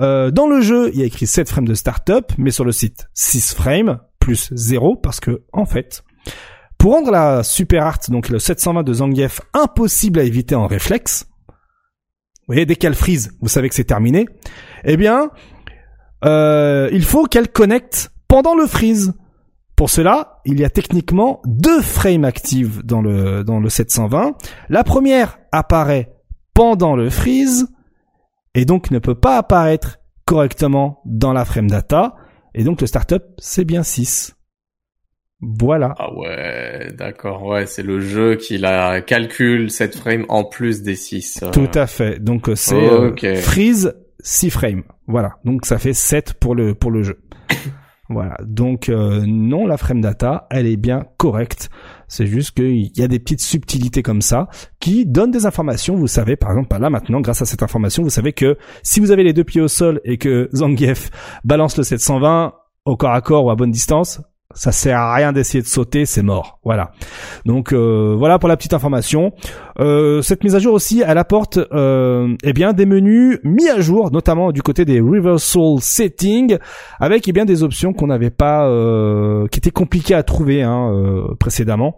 euh, 0.00 0.30
dans 0.30 0.46
le 0.46 0.62
jeu, 0.62 0.90
il 0.94 1.00
y 1.00 1.02
a 1.02 1.06
écrit 1.06 1.26
7 1.26 1.46
frames 1.46 1.68
de 1.68 1.74
startup, 1.74 2.32
mais 2.38 2.50
sur 2.50 2.64
le 2.64 2.72
site, 2.72 3.10
6 3.12 3.54
frames, 3.54 3.98
plus 4.18 4.48
0, 4.54 4.96
parce 4.96 5.20
que, 5.20 5.42
en 5.52 5.66
fait, 5.66 6.04
pour 6.78 6.92
rendre 6.92 7.10
la 7.10 7.42
Super 7.42 7.84
Art, 7.84 7.98
donc 8.08 8.28
le 8.28 8.38
720 8.38 8.84
de 8.84 8.92
Zangief, 8.92 9.40
impossible 9.52 10.20
à 10.20 10.22
éviter 10.22 10.54
en 10.54 10.66
réflexe, 10.66 11.26
vous 12.48 12.54
voyez, 12.54 12.64
dès 12.64 12.76
qu'elle 12.76 12.94
freeze, 12.94 13.36
vous 13.42 13.48
savez 13.48 13.68
que 13.68 13.74
c'est 13.74 13.84
terminé, 13.84 14.26
eh 14.84 14.96
bien, 14.96 15.30
euh, 16.24 16.88
il 16.92 17.04
faut 17.04 17.26
qu'elle 17.26 17.48
connecte 17.48 18.10
pendant 18.26 18.54
le 18.54 18.66
freeze. 18.66 19.12
Pour 19.76 19.90
cela, 19.90 20.40
il 20.46 20.58
y 20.58 20.64
a 20.64 20.70
techniquement 20.70 21.42
deux 21.44 21.82
frames 21.82 22.24
actives 22.24 22.82
dans 22.84 23.02
le, 23.02 23.44
dans 23.44 23.60
le 23.60 23.68
720. 23.68 24.34
La 24.70 24.82
première 24.82 25.38
apparaît 25.52 26.16
pendant 26.54 26.96
le 26.96 27.10
freeze, 27.10 27.68
et 28.54 28.64
donc 28.64 28.90
ne 28.90 28.98
peut 28.98 29.14
pas 29.14 29.36
apparaître 29.36 29.98
correctement 30.24 31.02
dans 31.04 31.34
la 31.34 31.44
frame 31.44 31.68
data, 31.68 32.14
et 32.54 32.64
donc 32.64 32.80
le 32.80 32.86
startup, 32.86 33.24
c'est 33.38 33.66
bien 33.66 33.82
6. 33.82 34.37
Voilà. 35.40 35.94
Ah 35.98 36.12
ouais, 36.14 36.92
d'accord. 36.96 37.44
Ouais, 37.44 37.66
c'est 37.66 37.84
le 37.84 38.00
jeu 38.00 38.34
qui 38.34 38.58
la 38.58 39.00
calcule 39.02 39.70
cette 39.70 39.96
frame 39.96 40.24
en 40.28 40.44
plus 40.44 40.82
des 40.82 40.96
6. 40.96 41.44
Euh. 41.44 41.50
Tout 41.50 41.70
à 41.74 41.86
fait. 41.86 42.18
Donc 42.18 42.48
euh, 42.48 42.56
c'est 42.56 42.74
euh, 42.74 43.36
freeze 43.36 43.94
6 44.20 44.50
frames. 44.50 44.82
Voilà. 45.06 45.36
Donc 45.44 45.64
ça 45.64 45.78
fait 45.78 45.92
7 45.92 46.34
pour 46.34 46.56
le 46.56 46.74
pour 46.74 46.90
le 46.90 47.04
jeu. 47.04 47.20
voilà. 48.08 48.36
Donc 48.44 48.88
non, 48.88 49.68
la 49.68 49.76
frame 49.76 50.00
data, 50.00 50.48
elle 50.50 50.66
est 50.66 50.76
bien 50.76 51.04
correcte. 51.18 51.70
C'est 52.08 52.26
juste 52.26 52.56
qu'il 52.56 52.90
y 52.96 53.02
a 53.02 53.08
des 53.08 53.20
petites 53.20 53.42
subtilités 53.42 54.02
comme 54.02 54.22
ça 54.22 54.48
qui 54.80 55.06
donnent 55.06 55.30
des 55.30 55.46
informations. 55.46 55.94
Vous 55.94 56.08
savez, 56.08 56.34
par 56.34 56.50
exemple, 56.50 56.76
là 56.80 56.90
maintenant, 56.90 57.20
grâce 57.20 57.42
à 57.42 57.44
cette 57.44 57.62
information, 57.62 58.02
vous 58.02 58.10
savez 58.10 58.32
que 58.32 58.56
si 58.82 58.98
vous 58.98 59.12
avez 59.12 59.22
les 59.22 59.34
deux 59.34 59.44
pieds 59.44 59.60
au 59.60 59.68
sol 59.68 60.00
et 60.04 60.18
que 60.18 60.48
Zangief 60.52 61.10
balance 61.44 61.76
le 61.76 61.84
720 61.84 62.54
au 62.86 62.96
corps 62.96 63.12
à 63.12 63.20
corps 63.20 63.44
ou 63.44 63.50
à 63.50 63.56
bonne 63.56 63.70
distance, 63.70 64.20
ça 64.58 64.72
sert 64.72 64.98
à 64.98 65.14
rien 65.14 65.32
d'essayer 65.32 65.62
de 65.62 65.68
sauter, 65.68 66.04
c'est 66.04 66.22
mort. 66.22 66.58
Voilà. 66.64 66.90
Donc 67.46 67.72
euh, 67.72 68.14
voilà 68.18 68.40
pour 68.40 68.48
la 68.48 68.56
petite 68.56 68.74
information. 68.74 69.32
Euh, 69.78 70.20
cette 70.20 70.42
mise 70.42 70.56
à 70.56 70.58
jour 70.58 70.74
aussi, 70.74 71.02
elle 71.06 71.16
apporte 71.16 71.58
euh, 71.58 72.34
eh 72.42 72.52
bien 72.52 72.72
des 72.72 72.84
menus 72.84 73.38
mis 73.44 73.68
à 73.68 73.80
jour, 73.80 74.10
notamment 74.10 74.50
du 74.50 74.62
côté 74.62 74.84
des 74.84 75.00
reversal 75.00 75.80
settings, 75.80 76.58
avec 76.98 77.28
eh 77.28 77.32
bien 77.32 77.44
des 77.44 77.62
options 77.62 77.92
qu'on 77.92 78.08
n'avait 78.08 78.30
pas, 78.30 78.66
euh, 78.66 79.46
qui 79.46 79.58
étaient 79.58 79.70
compliquées 79.70 80.14
à 80.14 80.24
trouver 80.24 80.62
hein, 80.62 80.92
précédemment. 81.38 81.96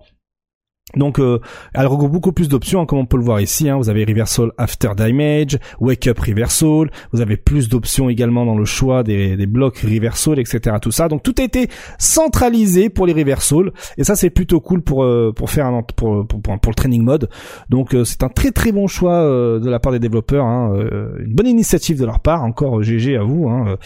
Donc, 0.97 1.19
euh, 1.19 1.41
elle 1.75 1.87
regroupe 1.87 2.11
beaucoup 2.11 2.33
plus 2.33 2.49
d'options, 2.49 2.81
hein, 2.81 2.87
comme 2.87 2.99
on 2.99 3.07
peut 3.07 3.17
le 3.17 3.23
voir 3.23 3.41
ici. 3.41 3.69
Hein. 3.69 3.77
Vous 3.77 3.89
avez 3.89 4.05
Reversal 4.05 4.51
After 4.59 4.91
Damage, 4.97 5.59
Wake 5.81 6.07
Up 6.09 6.19
Reversal. 6.19 6.91
Vous 7.13 7.21
avez 7.21 7.37
plus 7.37 7.69
d'options 7.69 8.09
également 8.09 8.45
dans 8.45 8.57
le 8.57 8.65
choix 8.65 9.03
des, 9.03 9.47
blocs 9.47 9.79
Reversal, 9.79 10.39
etc. 10.39 10.77
Tout 10.81 10.91
ça. 10.91 11.09
Donc, 11.09 11.23
tout 11.23 11.35
a 11.39 11.43
été 11.43 11.69
centralisé 11.99 12.91
pour 12.91 13.07
les 13.07 13.13
Reversal. 13.13 13.73
Et 13.99 14.05
ça, 14.05 14.17
c'est 14.17 14.31
plutôt 14.31 14.61
cool 14.61 14.83
pour 14.83 15.05
euh, 15.05 15.33
pour 15.35 15.51
faire 15.51 15.67
un, 15.67 15.83
pour, 15.83 16.27
pour, 16.27 16.55
le 16.67 16.75
training 16.75 17.03
mode. 17.03 17.29
Donc, 17.69 17.95
euh, 17.95 18.05
c'est 18.05 18.23
un 18.23 18.29
très 18.29 18.51
très 18.51 18.73
bon 18.73 18.87
choix 18.87 19.21
de 19.21 19.71
la 19.71 19.79
part 19.79 19.93
des 19.93 19.99
développeurs. 19.99 20.45
Hein. 20.45 20.75
une 21.19 21.35
bonne 21.35 21.47
initiative 21.47 21.99
de 21.99 22.05
leur 22.05 22.21
part. 22.21 22.43
Encore 22.43 22.83
GG 22.83 23.17
à 23.17 23.23
vous. 23.23 23.49
Hein 23.49 23.77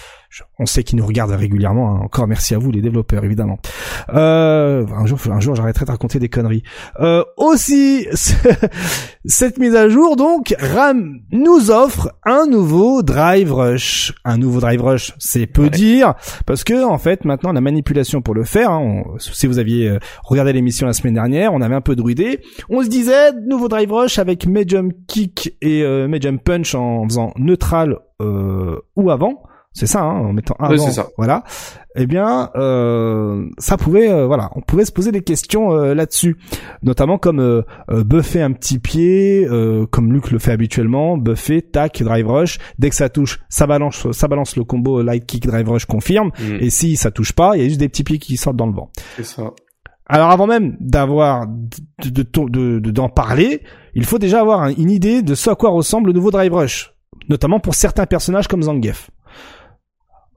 on 0.59 0.67
sait 0.67 0.83
qu'ils 0.83 0.99
nous 0.99 1.07
regardent 1.07 1.33
régulièrement. 1.33 1.97
Hein. 1.97 2.01
Encore 2.05 2.27
merci 2.27 2.55
à 2.55 2.59
vous 2.59 2.71
les 2.71 2.81
développeurs 2.81 3.25
évidemment. 3.25 3.59
Euh, 4.13 4.87
un 4.87 5.07
jour, 5.07 5.19
un 5.31 5.41
jour, 5.41 5.55
j'arrêterai 5.55 5.85
de 5.85 5.91
raconter 5.91 6.19
des 6.19 6.29
conneries. 6.29 6.63
Euh, 7.01 7.25
aussi, 7.37 8.07
cette 9.25 9.59
mise 9.59 9.75
à 9.75 9.89
jour 9.89 10.17
donc 10.17 10.55
RAM 10.59 11.21
nous 11.33 11.71
offre 11.71 12.13
un 12.25 12.47
nouveau 12.47 13.03
Drive 13.03 13.53
Rush. 13.53 14.15
Un 14.25 14.39
nouveau 14.39 14.61
Drive 14.61 14.83
Rush, 14.83 15.15
c'est 15.19 15.47
peu 15.47 15.71
dire 15.71 16.15
parce 16.47 16.65
que 16.65 16.85
en 16.85 16.99
fait 16.99 17.25
maintenant 17.25 17.53
la 17.53 17.61
manipulation 17.61 18.23
pour 18.23 18.35
le 18.35 18.45
faire. 18.45 18.71
Hein, 18.71 19.03
si 19.19 19.47
vous 19.47 19.59
aviez 19.59 19.89
euh, 19.89 19.99
regardé 20.25 20.53
l'émission 20.53 20.87
la 20.87 20.93
semaine 20.93 21.15
dernière, 21.15 21.53
on 21.53 21.61
avait 21.61 21.75
un 21.75 21.81
peu 21.81 21.97
druidé. 21.97 22.41
On 22.71 22.83
se 22.83 22.89
disait 22.89 23.33
nouveau 23.47 23.69
Drive 23.69 23.93
Rush 23.93 24.19
avec 24.19 24.47
Medium 24.47 24.93
Kick 25.07 25.57
et 25.61 25.83
euh, 25.83 26.09
Medium 26.09 26.39
Punch 26.39 26.75
en 26.75 27.05
faisant 27.05 27.33
neutral 27.37 27.99
ou 28.97 29.11
avant 29.11 29.43
c'est 29.75 29.87
ça, 29.87 30.03
hein, 30.03 30.21
en 30.21 30.33
mettant 30.33 30.55
un 30.61 30.77
c'est 30.79 30.93
ça. 30.93 31.09
voilà. 31.17 31.43
Eh 31.97 32.07
bien, 32.07 32.51
euh, 32.55 33.45
ça 33.59 33.77
pouvait, 33.77 34.09
euh, 34.09 34.27
voilà, 34.27 34.51
on 34.55 34.61
pouvait 34.61 34.85
se 34.85 34.93
poser 34.93 35.13
des 35.13 35.23
questions 35.23 35.73
euh, 35.73 35.95
là-dessus, 35.95 36.37
notamment 36.83 37.19
comme 37.19 37.41
euh, 37.41 37.63
buffer 37.89 38.41
un 38.41 38.53
petit 38.53 38.79
pied, 38.79 39.47
comme 39.91 40.13
Luc 40.13 40.31
le 40.31 40.39
fait 40.39 40.53
habituellement, 40.53 41.17
buffer, 41.19 41.61
tac, 41.63 42.03
drive 42.03 42.29
rush. 42.29 42.59
Dès 42.79 42.89
que 42.89 42.97
ça 42.97 43.09
touche, 43.09 43.41
ça 43.49 43.67
balance, 43.67 44.11
ça 44.13 44.29
balance 44.29 44.57
le 44.57 44.65
combo 44.65 45.03
light 45.03 45.27
kick 45.27 45.47
drive 45.47 45.69
rush 45.69 45.87
confirme. 45.87 46.31
Mm. 46.39 46.57
Et 46.61 46.71
si 46.71 46.97
ça 46.97 47.11
touche 47.11 47.33
pas, 47.33 47.57
il 47.57 47.63
y 47.63 47.65
a 47.65 47.69
juste 47.69 47.81
des 47.81 47.89
petits 47.89 48.05
pieds 48.05 48.19
qui 48.19 48.37
sortent 48.37 48.57
dans 48.57 48.67
le 48.67 48.75
vent. 48.75 48.91
C'est 49.17 49.25
ça. 49.25 49.51
Alors 50.07 50.31
avant 50.31 50.47
même 50.47 50.77
d'avoir 50.81 51.47
de, 51.47 52.11
de, 52.23 52.79
de, 52.79 52.91
d'en 52.91 53.09
parler, 53.09 53.63
il 53.95 54.05
faut 54.05 54.19
déjà 54.19 54.41
avoir 54.41 54.69
une 54.69 54.91
idée 54.91 55.23
de 55.23 55.35
ce 55.35 55.51
à 55.51 55.55
quoi 55.55 55.71
ressemble 55.71 56.09
le 56.09 56.13
nouveau 56.13 56.31
drive 56.31 56.53
rush, 56.53 56.95
notamment 57.29 57.59
pour 57.59 57.75
certains 57.75 58.07
personnages 58.07 58.47
comme 58.47 58.63
Zangief. 58.63 59.11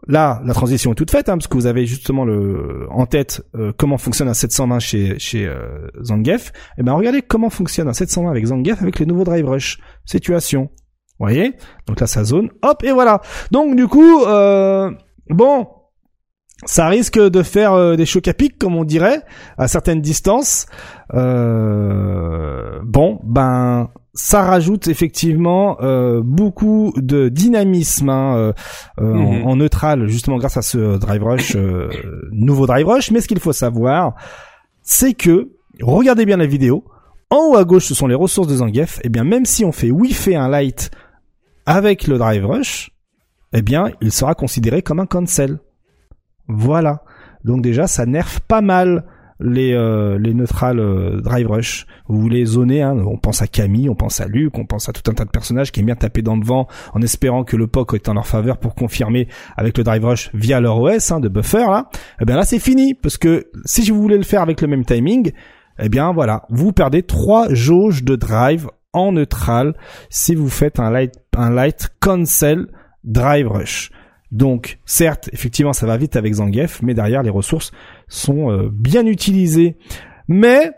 Là, 0.08 0.42
la 0.46 0.54
transition 0.54 0.94
est 0.94 0.96
toute 0.96 1.12
faite, 1.12 1.28
hein, 1.28 1.38
parce 1.38 1.48
que 1.48 1.56
vous 1.56 1.66
avez 1.66 1.86
justement 1.86 2.24
le 2.24 2.88
en 2.90 3.06
tête 3.06 3.44
euh, 3.56 3.74
comment 3.78 3.98
fonctionne 3.98 4.30
un 4.30 4.34
720 4.34 4.80
chez 4.80 5.20
chez 5.20 5.46
euh, 5.46 5.88
Zangief. 6.02 6.50
Et 6.50 6.80
eh 6.80 6.84
ben 6.84 6.94
regardez 6.94 7.22
comment 7.22 7.50
fonctionne 7.50 7.90
un 7.90 7.94
720 7.94 8.32
avec 8.32 8.46
Zangief 8.46 8.82
avec 8.82 9.00
le 9.00 9.06
nouveau 9.06 9.26
Drive 9.26 9.46
Rush. 9.46 9.80
Situation. 10.06 10.70
Vous 11.20 11.26
voyez? 11.26 11.54
Donc 11.88 12.00
là, 12.00 12.08
ça 12.08 12.24
zone. 12.24 12.50
Hop, 12.62 12.84
et 12.84 12.92
voilà. 12.92 13.22
Donc 13.52 13.76
du 13.76 13.88
coup, 13.88 14.24
euh, 14.24 14.92
bon, 15.30 15.68
ça 16.66 16.88
risque 16.88 17.20
de 17.20 17.44
faire 17.44 17.74
euh, 17.74 17.96
des 17.96 18.06
chocs 18.06 18.28
à 18.28 18.34
pic, 18.34 18.58
comme 18.58 18.76
on 18.76 18.84
dirait, 18.84 19.22
à 19.58 19.68
certaines 19.68 20.02
distances. 20.02 20.66
Euh, 21.14 22.80
bon, 22.84 23.20
ben 23.24 23.90
ça 24.14 24.42
rajoute 24.42 24.88
effectivement 24.88 25.78
euh, 25.82 26.22
beaucoup 26.24 26.92
de 26.98 27.30
dynamisme 27.30 28.10
hein, 28.10 28.52
mhm. 29.00 29.46
en, 29.46 29.56
neutral 29.58 30.08
justement 30.08 30.38
grâce 30.38 30.58
à 30.58 30.64
ce 30.64 30.98
drive 30.98 31.24
rush 31.24 31.56
nouveau 32.32 32.66
drive 32.66 32.88
rush 32.88 33.12
mais 33.12 33.22
ce 33.22 33.28
qu'il 33.28 33.40
faut 33.40 33.54
savoir 33.54 34.16
c'est 34.82 35.14
que 35.14 35.52
regardez 35.84 36.26
bien 36.26 36.38
la 36.38 36.48
vidéo 36.48 36.84
en 37.30 37.52
haut 37.52 37.58
à 37.58 37.64
gauche 37.64 37.86
ce 37.86 37.94
sont 37.94 38.08
les 38.08 38.16
ressources 38.16 38.48
de 38.48 38.56
Zangief 38.56 38.98
et 38.98 39.02
eh 39.04 39.10
bien 39.10 39.24
même 39.24 39.46
si 39.46 39.64
on 39.64 39.72
fait 39.72 39.92
wi 39.92 40.16
un 40.34 40.50
light 40.50 40.90
avec 41.68 42.08
le 42.08 42.18
drive 42.18 42.44
rush 42.44 42.90
eh 43.54 43.62
bien 43.62 43.92
il 44.02 44.12
sera 44.12 44.34
considéré 44.34 44.82
comme 44.82 45.00
un 45.00 45.06
cancel 45.06 45.60
voilà 46.48 47.04
donc 47.44 47.62
déjà 47.62 47.88
ça 47.88 48.06
nerf 48.06 48.42
pas 48.42 48.62
mal 48.62 49.04
les 49.40 49.74
euh, 49.74 50.18
les 50.18 50.34
neutrales 50.34 50.80
euh, 50.80 51.22
drive 51.22 51.50
rush. 51.50 51.86
Vous 52.08 52.20
voulez 52.20 52.46
zoner, 52.46 52.82
hein, 52.82 52.96
on 53.06 53.18
pense 53.18 53.42
à 53.42 53.48
Camille, 53.48 53.90
on 53.90 53.96
pense 53.96 54.20
à 54.20 54.28
Luc, 54.28 54.58
on 54.58 54.66
pense 54.66 54.90
à 54.90 54.94
tout 54.94 55.10
un 55.10 55.14
tas 55.14 55.26
de 55.26 55.30
personnages 55.30 55.72
qui 55.72 55.80
aiment 55.80 55.88
bien 55.88 55.96
taper 55.96 56.22
dans 56.22 56.36
le 56.36 56.44
vent 56.44 56.68
en 56.94 57.02
espérant 57.02 57.44
que 57.44 57.56
le 57.56 57.68
POC 57.68 57.96
est 57.96 58.10
en 58.10 58.14
leur 58.14 58.28
faveur 58.28 58.58
pour 58.58 58.76
confirmer 58.76 59.28
avec 59.56 59.78
le 59.78 59.84
drive 59.84 60.06
rush 60.06 60.32
via 60.34 60.60
leur 60.60 60.80
OS 60.80 61.12
hein, 61.12 61.20
de 61.20 61.30
buffer 61.30 61.66
là. 61.68 61.90
Eh 62.22 62.26
bien 62.26 62.36
là 62.36 62.44
c'est 62.44 62.60
fini 62.60 62.94
parce 62.94 63.18
que 63.18 63.48
si 63.66 63.90
vous 63.90 64.02
voulez 64.02 64.18
le 64.18 64.24
faire 64.24 64.42
avec 64.42 64.62
le 64.62 64.68
même 64.68 64.86
timing, 64.86 65.32
eh 65.80 65.90
bien 65.90 66.12
voilà, 66.14 66.44
vous 66.50 66.72
perdez 66.72 67.04
trois 67.04 67.54
jauges 67.54 68.04
de 68.04 68.16
drive 68.16 68.68
en 68.94 69.12
neutral 69.12 69.76
si 70.10 70.34
vous 70.34 70.50
faites 70.50 70.80
un 70.80 70.90
light 70.90 71.14
un 71.38 71.52
light 71.52 71.90
cancel 72.00 72.68
drive 73.04 73.48
rush. 73.48 73.92
Donc, 74.32 74.80
certes, 74.86 75.30
effectivement, 75.32 75.74
ça 75.74 75.86
va 75.86 75.98
vite 75.98 76.16
avec 76.16 76.34
Zangief, 76.34 76.82
mais 76.82 76.94
derrière, 76.94 77.24
les 77.24 77.30
ressources 77.30 77.72
sont 78.08 78.52
euh, 78.52 78.70
bien 78.72 79.06
utilisées. 79.06 79.78
Mais 80.28 80.72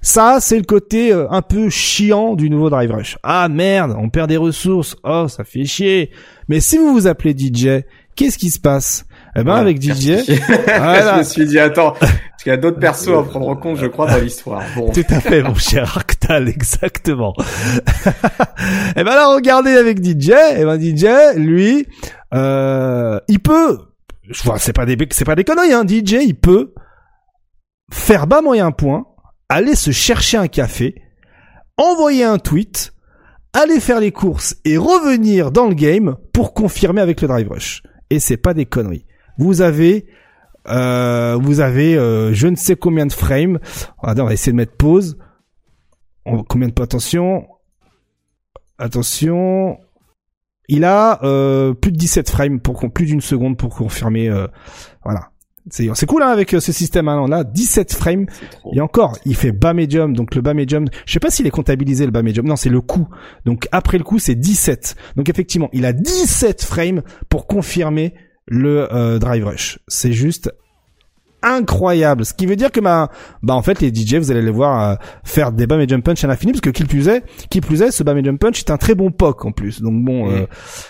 ça, 0.00 0.38
c'est 0.40 0.56
le 0.56 0.64
côté 0.64 1.12
euh, 1.12 1.26
un 1.30 1.42
peu 1.42 1.68
chiant 1.68 2.34
du 2.34 2.48
nouveau 2.48 2.70
Drive 2.70 2.90
Rush. 2.90 3.18
Ah 3.22 3.48
merde, 3.48 3.94
on 3.98 4.08
perd 4.08 4.28
des 4.28 4.36
ressources. 4.36 4.96
Oh, 5.04 5.26
ça 5.28 5.44
fait 5.44 5.64
chier. 5.64 6.10
Mais 6.48 6.60
si 6.60 6.78
vous 6.78 6.92
vous 6.92 7.06
appelez 7.06 7.36
DJ, 7.36 7.84
qu'est-ce 8.14 8.38
qui 8.38 8.50
se 8.50 8.60
passe? 8.60 9.04
Eh 9.36 9.44
ben, 9.44 9.54
avec 9.54 9.80
DJ, 9.80 10.24
voilà. 10.66 11.14
je 11.14 11.18
me 11.18 11.22
suis 11.22 11.46
dit 11.46 11.58
attends, 11.58 11.92
parce 11.92 12.42
qu'il 12.42 12.50
y 12.50 12.54
a 12.54 12.56
d'autres 12.56 12.80
persos 12.80 13.08
à 13.08 13.22
prendre 13.22 13.48
en 13.48 13.56
compte, 13.56 13.76
je 13.76 13.86
crois, 13.86 14.10
dans 14.10 14.18
l'histoire. 14.18 14.62
Bon. 14.74 14.90
Tout 14.92 15.04
à 15.10 15.20
fait, 15.20 15.42
mon 15.42 15.54
cher 15.54 15.92
Arctal, 15.94 16.48
exactement. 16.48 17.34
eh 18.06 19.04
ben 19.04 19.04
là, 19.04 19.28
regardez 19.34 19.72
avec 19.72 20.02
DJ. 20.02 20.32
Eh 20.56 20.64
ben 20.64 20.80
DJ, 20.80 21.36
lui, 21.36 21.86
euh, 22.34 23.20
il 23.28 23.40
peut, 23.40 23.78
c'est 24.58 24.72
pas 24.72 24.86
des, 24.86 24.96
c'est 25.10 25.24
pas 25.24 25.34
des 25.34 25.44
conneries, 25.44 25.72
hein. 25.72 25.84
DJ, 25.86 26.24
il 26.24 26.34
peut 26.34 26.74
faire 27.90 28.26
bas 28.26 28.42
moyen 28.42 28.70
point, 28.70 29.06
aller 29.48 29.74
se 29.74 29.90
chercher 29.90 30.36
un 30.36 30.48
café, 30.48 31.02
envoyer 31.76 32.24
un 32.24 32.38
tweet, 32.38 32.92
aller 33.52 33.80
faire 33.80 34.00
les 34.00 34.12
courses 34.12 34.56
et 34.64 34.76
revenir 34.76 35.50
dans 35.50 35.68
le 35.68 35.74
game 35.74 36.16
pour 36.32 36.54
confirmer 36.54 37.00
avec 37.00 37.20
le 37.22 37.28
drive 37.28 37.48
rush. 37.48 37.82
Et 38.10 38.20
c'est 38.20 38.36
pas 38.36 38.54
des 38.54 38.66
conneries. 38.66 39.06
Vous 39.38 39.60
avez, 39.60 40.06
euh, 40.68 41.38
vous 41.40 41.60
avez, 41.60 41.96
euh, 41.96 42.32
je 42.34 42.48
ne 42.48 42.56
sais 42.56 42.76
combien 42.76 43.06
de 43.06 43.12
frames. 43.12 43.58
Attends, 44.02 44.22
on 44.22 44.26
va 44.26 44.32
essayer 44.34 44.52
de 44.52 44.56
mettre 44.56 44.76
pause. 44.76 45.18
combien 46.48 46.68
de 46.68 46.82
attention, 46.82 47.46
attention 48.78 49.78
il 50.68 50.84
a 50.84 51.22
euh, 51.24 51.74
plus 51.74 51.92
de 51.92 51.96
17 51.96 52.30
frames 52.30 52.60
pour 52.60 52.80
plus 52.92 53.06
d'une 53.06 53.20
seconde 53.20 53.56
pour 53.56 53.74
confirmer. 53.74 54.28
Euh, 54.28 54.46
voilà. 55.04 55.30
C'est 55.70 55.88
c'est 55.94 56.06
cool 56.06 56.22
hein, 56.22 56.28
avec 56.28 56.54
euh, 56.54 56.60
ce 56.60 56.72
système 56.72 57.08
hein, 57.08 57.26
là. 57.28 57.44
17 57.44 57.94
frames. 57.94 58.26
Et 58.72 58.80
encore 58.80 59.18
il 59.24 59.34
fait 59.34 59.52
bas 59.52 59.74
médium 59.74 60.14
donc 60.14 60.34
le 60.34 60.40
bas 60.40 60.54
médium 60.54 60.86
je 61.04 61.12
sais 61.12 61.20
pas 61.20 61.30
s'il 61.30 61.46
est 61.46 61.50
comptabilisé 61.50 62.04
le 62.04 62.10
bas 62.10 62.22
médium. 62.22 62.46
Non 62.46 62.56
c'est 62.56 62.70
le 62.70 62.80
coup 62.80 63.08
donc 63.44 63.68
après 63.72 63.98
le 63.98 64.04
coup 64.04 64.18
c'est 64.18 64.34
17 64.34 64.96
donc 65.16 65.28
effectivement 65.28 65.68
il 65.72 65.84
a 65.84 65.92
17 65.92 66.62
frames 66.62 67.02
pour 67.28 67.46
confirmer 67.46 68.14
le 68.46 68.92
euh, 68.94 69.18
drive 69.18 69.46
rush. 69.46 69.78
C'est 69.88 70.12
juste 70.12 70.52
incroyable. 71.42 72.24
Ce 72.24 72.34
qui 72.34 72.46
veut 72.46 72.56
dire 72.56 72.72
que 72.72 72.80
bah, 72.80 73.10
bah 73.42 73.54
en 73.54 73.62
fait 73.62 73.80
les 73.80 73.94
DJ 73.94 74.16
vous 74.16 74.30
allez 74.30 74.42
les 74.42 74.50
voir 74.50 74.90
euh, 74.90 74.94
faire 75.24 75.52
des 75.52 75.66
bam 75.66 75.80
et 75.80 75.88
jump 75.88 76.04
punch 76.04 76.22
à 76.24 76.26
l'infini 76.26 76.52
parce 76.52 76.60
que 76.60 76.70
qui 76.70 76.84
plus 76.84 77.08
est, 77.08 77.22
qui 77.50 77.60
plus 77.60 77.82
est, 77.82 77.90
ce 77.90 78.02
bam 78.02 78.18
et 78.18 78.24
jump 78.24 78.40
punch 78.40 78.58
est 78.58 78.70
un 78.70 78.76
très 78.76 78.94
bon 78.94 79.10
poc 79.10 79.44
en 79.44 79.52
plus. 79.52 79.80
Donc 79.80 80.02
bon, 80.04 80.30
euh, 80.30 80.46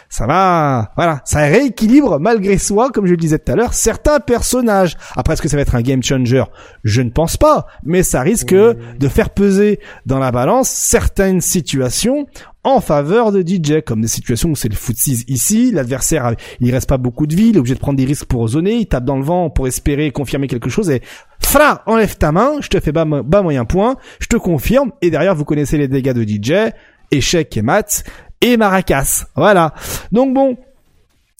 ça 0.09 0.27
va, 0.27 0.93
voilà, 0.97 1.20
ça 1.25 1.41
rééquilibre 1.41 2.18
malgré 2.18 2.59
soi, 2.59 2.91
comme 2.91 3.07
je 3.07 3.12
le 3.12 3.17
disais 3.17 3.39
tout 3.39 3.52
à 3.52 3.57
l'heure, 3.57 3.75
certains 3.75 4.20
personnages. 4.20 4.97
Après, 5.17 5.35
est-ce 5.35 5.43
que 5.43 5.49
ça 5.49 5.57
va 5.57 5.62
être 5.62 5.75
un 5.75 5.83
game 5.83 6.02
changer? 6.02 6.44
Je 6.85 7.02
ne 7.02 7.10
pense 7.10 7.36
pas, 7.36 7.67
mais 7.85 8.02
ça 8.02 8.23
risque 8.23 8.55
de 8.55 9.09
faire 9.09 9.31
peser 9.31 9.81
dans 10.07 10.18
la 10.18 10.31
balance 10.31 10.68
certaines 10.68 11.41
situations 11.41 12.27
en 12.76 12.80
faveur 12.80 13.32
de 13.32 13.42
DJ, 13.42 13.82
comme 13.84 14.00
des 14.00 14.08
situations 14.08 14.50
où 14.50 14.56
c'est 14.56 14.68
le 14.68 14.76
footsies 14.76 15.24
ici, 15.28 15.70
l'adversaire, 15.72 16.34
il 16.60 16.70
reste 16.72 16.88
pas 16.88 16.98
beaucoup 16.98 17.26
de 17.26 17.34
vie, 17.34 17.48
il 17.48 17.56
est 17.56 17.58
obligé 17.58 17.74
de 17.74 17.80
prendre 17.80 17.97
des 17.97 18.05
risques 18.05 18.26
pour 18.26 18.47
zoner, 18.48 18.74
il 18.74 18.86
tape 18.86 19.05
dans 19.05 19.16
le 19.16 19.24
vent 19.24 19.50
pour 19.50 19.66
espérer 19.66 20.10
confirmer 20.10 20.47
quelque 20.47 20.70
chose 20.70 20.90
et 20.90 21.02
fra, 21.40 21.82
enlève 21.86 22.16
ta 22.16 22.32
main, 22.32 22.56
je 22.60 22.68
te 22.68 22.80
fais 22.80 22.92
bas, 22.92 23.05
bas 23.05 23.42
moyen 23.42 23.64
point, 23.64 23.97
je 24.20 24.26
te 24.26 24.36
confirme, 24.36 24.92
et 25.00 25.10
derrière 25.10 25.34
vous 25.34 25.44
connaissez 25.44 25.78
les 25.78 25.88
dégâts 25.88 26.12
de 26.12 26.22
DJ, 26.22 26.72
échec 27.10 27.56
et 27.56 27.62
mat, 27.62 28.05
et 28.40 28.56
maracas. 28.56 29.26
Voilà. 29.34 29.74
Donc 30.12 30.34
bon, 30.34 30.56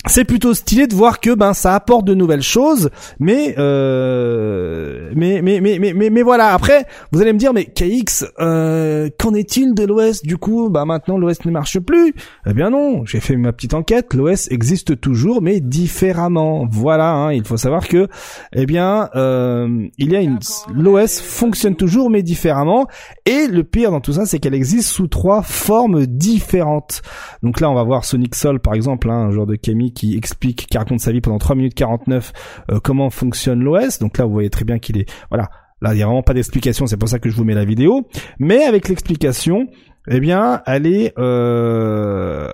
c'est 0.07 0.25
plutôt 0.25 0.55
stylé 0.55 0.87
de 0.87 0.95
voir 0.95 1.19
que 1.19 1.35
ben 1.35 1.53
ça 1.55 1.75
apporte 1.75 2.05
de 2.05 2.15
nouvelles 2.15 2.43
choses, 2.43 2.89
mais 3.19 3.57
euh, 3.59 5.11
mais, 5.17 5.43
mais, 5.43 5.61
mais 5.61 5.81
mais 5.81 6.09
mais 6.09 6.23
voilà. 6.23 6.55
Après, 6.55 6.87
vous 7.11 7.21
allez 7.21 7.33
me 7.33 7.39
dire 7.39 7.53
mais 7.53 7.65
KX, 7.65 8.25
euh, 8.39 9.11
qu'en 9.19 9.35
est-il 9.35 9.75
de 9.75 9.85
l'OS 9.85 10.23
Du 10.23 10.37
coup, 10.37 10.71
bah 10.71 10.85
maintenant 10.85 11.19
l'OS 11.19 11.45
ne 11.45 11.51
marche 11.51 11.81
plus. 11.81 12.15
Eh 12.47 12.55
bien 12.55 12.71
non, 12.71 13.05
j'ai 13.07 13.19
fait 13.19 13.37
ma 13.37 13.53
petite 13.53 13.75
enquête. 13.75 14.15
L'OS 14.15 14.49
existe 14.53 15.01
toujours, 15.01 15.43
mais 15.43 15.59
différemment. 15.59 16.69
Voilà. 16.71 17.13
Hein, 17.15 17.33
il 17.33 17.45
faut 17.45 17.57
savoir 17.57 17.89
que 17.89 18.07
eh 18.53 18.67
bien 18.67 19.11
euh, 19.17 19.89
il 19.99 20.13
y 20.13 20.17
a 20.17 20.21
une 20.21 20.39
l'OS 20.73 21.21
fonctionne 21.21 21.75
toujours, 21.75 22.09
mais 22.09 22.23
différemment. 22.23 22.87
Et 23.27 23.49
le 23.49 23.65
pire 23.65 23.91
dans 23.91 24.01
tout 24.01 24.13
ça, 24.13 24.27
c'est 24.27 24.39
qu'elle 24.39 24.55
existe 24.55 24.91
sous 24.91 25.09
trois 25.09 25.43
formes 25.43 26.07
différentes. 26.07 27.03
Donc 27.43 27.59
là, 27.61 27.69
on 27.69 27.75
va 27.75 27.83
voir 27.83 28.05
Sonic 28.05 28.37
Soul 28.37 28.61
par 28.61 28.75
exemple, 28.75 29.11
hein, 29.11 29.27
un 29.27 29.31
genre 29.33 29.47
de 29.47 29.57
Kemi 29.57 29.88
qui 29.93 30.17
explique, 30.17 30.67
qui 30.67 30.79
raconte 30.79 31.01
sa 31.01 31.13
vie 31.13 31.21
pendant 31.21 31.39
3 31.39 31.57
minutes 31.57 31.75
49, 31.75 32.33
euh, 32.71 32.81
comment 32.81 33.11
fonctionne 33.11 33.63
l'OS. 33.63 33.99
Donc 33.99 34.19
là, 34.19 34.25
vous 34.25 34.33
voyez 34.33 34.51
très 34.51 34.65
bien 34.65 34.79
qu'il 34.79 34.99
est, 34.99 35.11
voilà. 35.31 35.51
Là, 35.81 35.93
il 35.93 35.97
n'y 35.97 36.03
a 36.03 36.07
vraiment 36.07 36.25
pas 36.25 36.35
d'explication, 36.35 36.87
c'est 36.87 36.97
pour 36.97 37.09
ça 37.09 37.21
que 37.21 37.31
je 37.31 37.37
vous 37.37 37.45
mets 37.45 37.55
la 37.55 37.65
vidéo. 37.65 38.09
Mais 38.41 38.65
avec 38.65 38.89
l'explication, 38.89 39.69
eh 40.09 40.19
bien, 40.19 40.61
elle 40.67 40.87
est, 40.87 41.13
euh, 41.19 42.53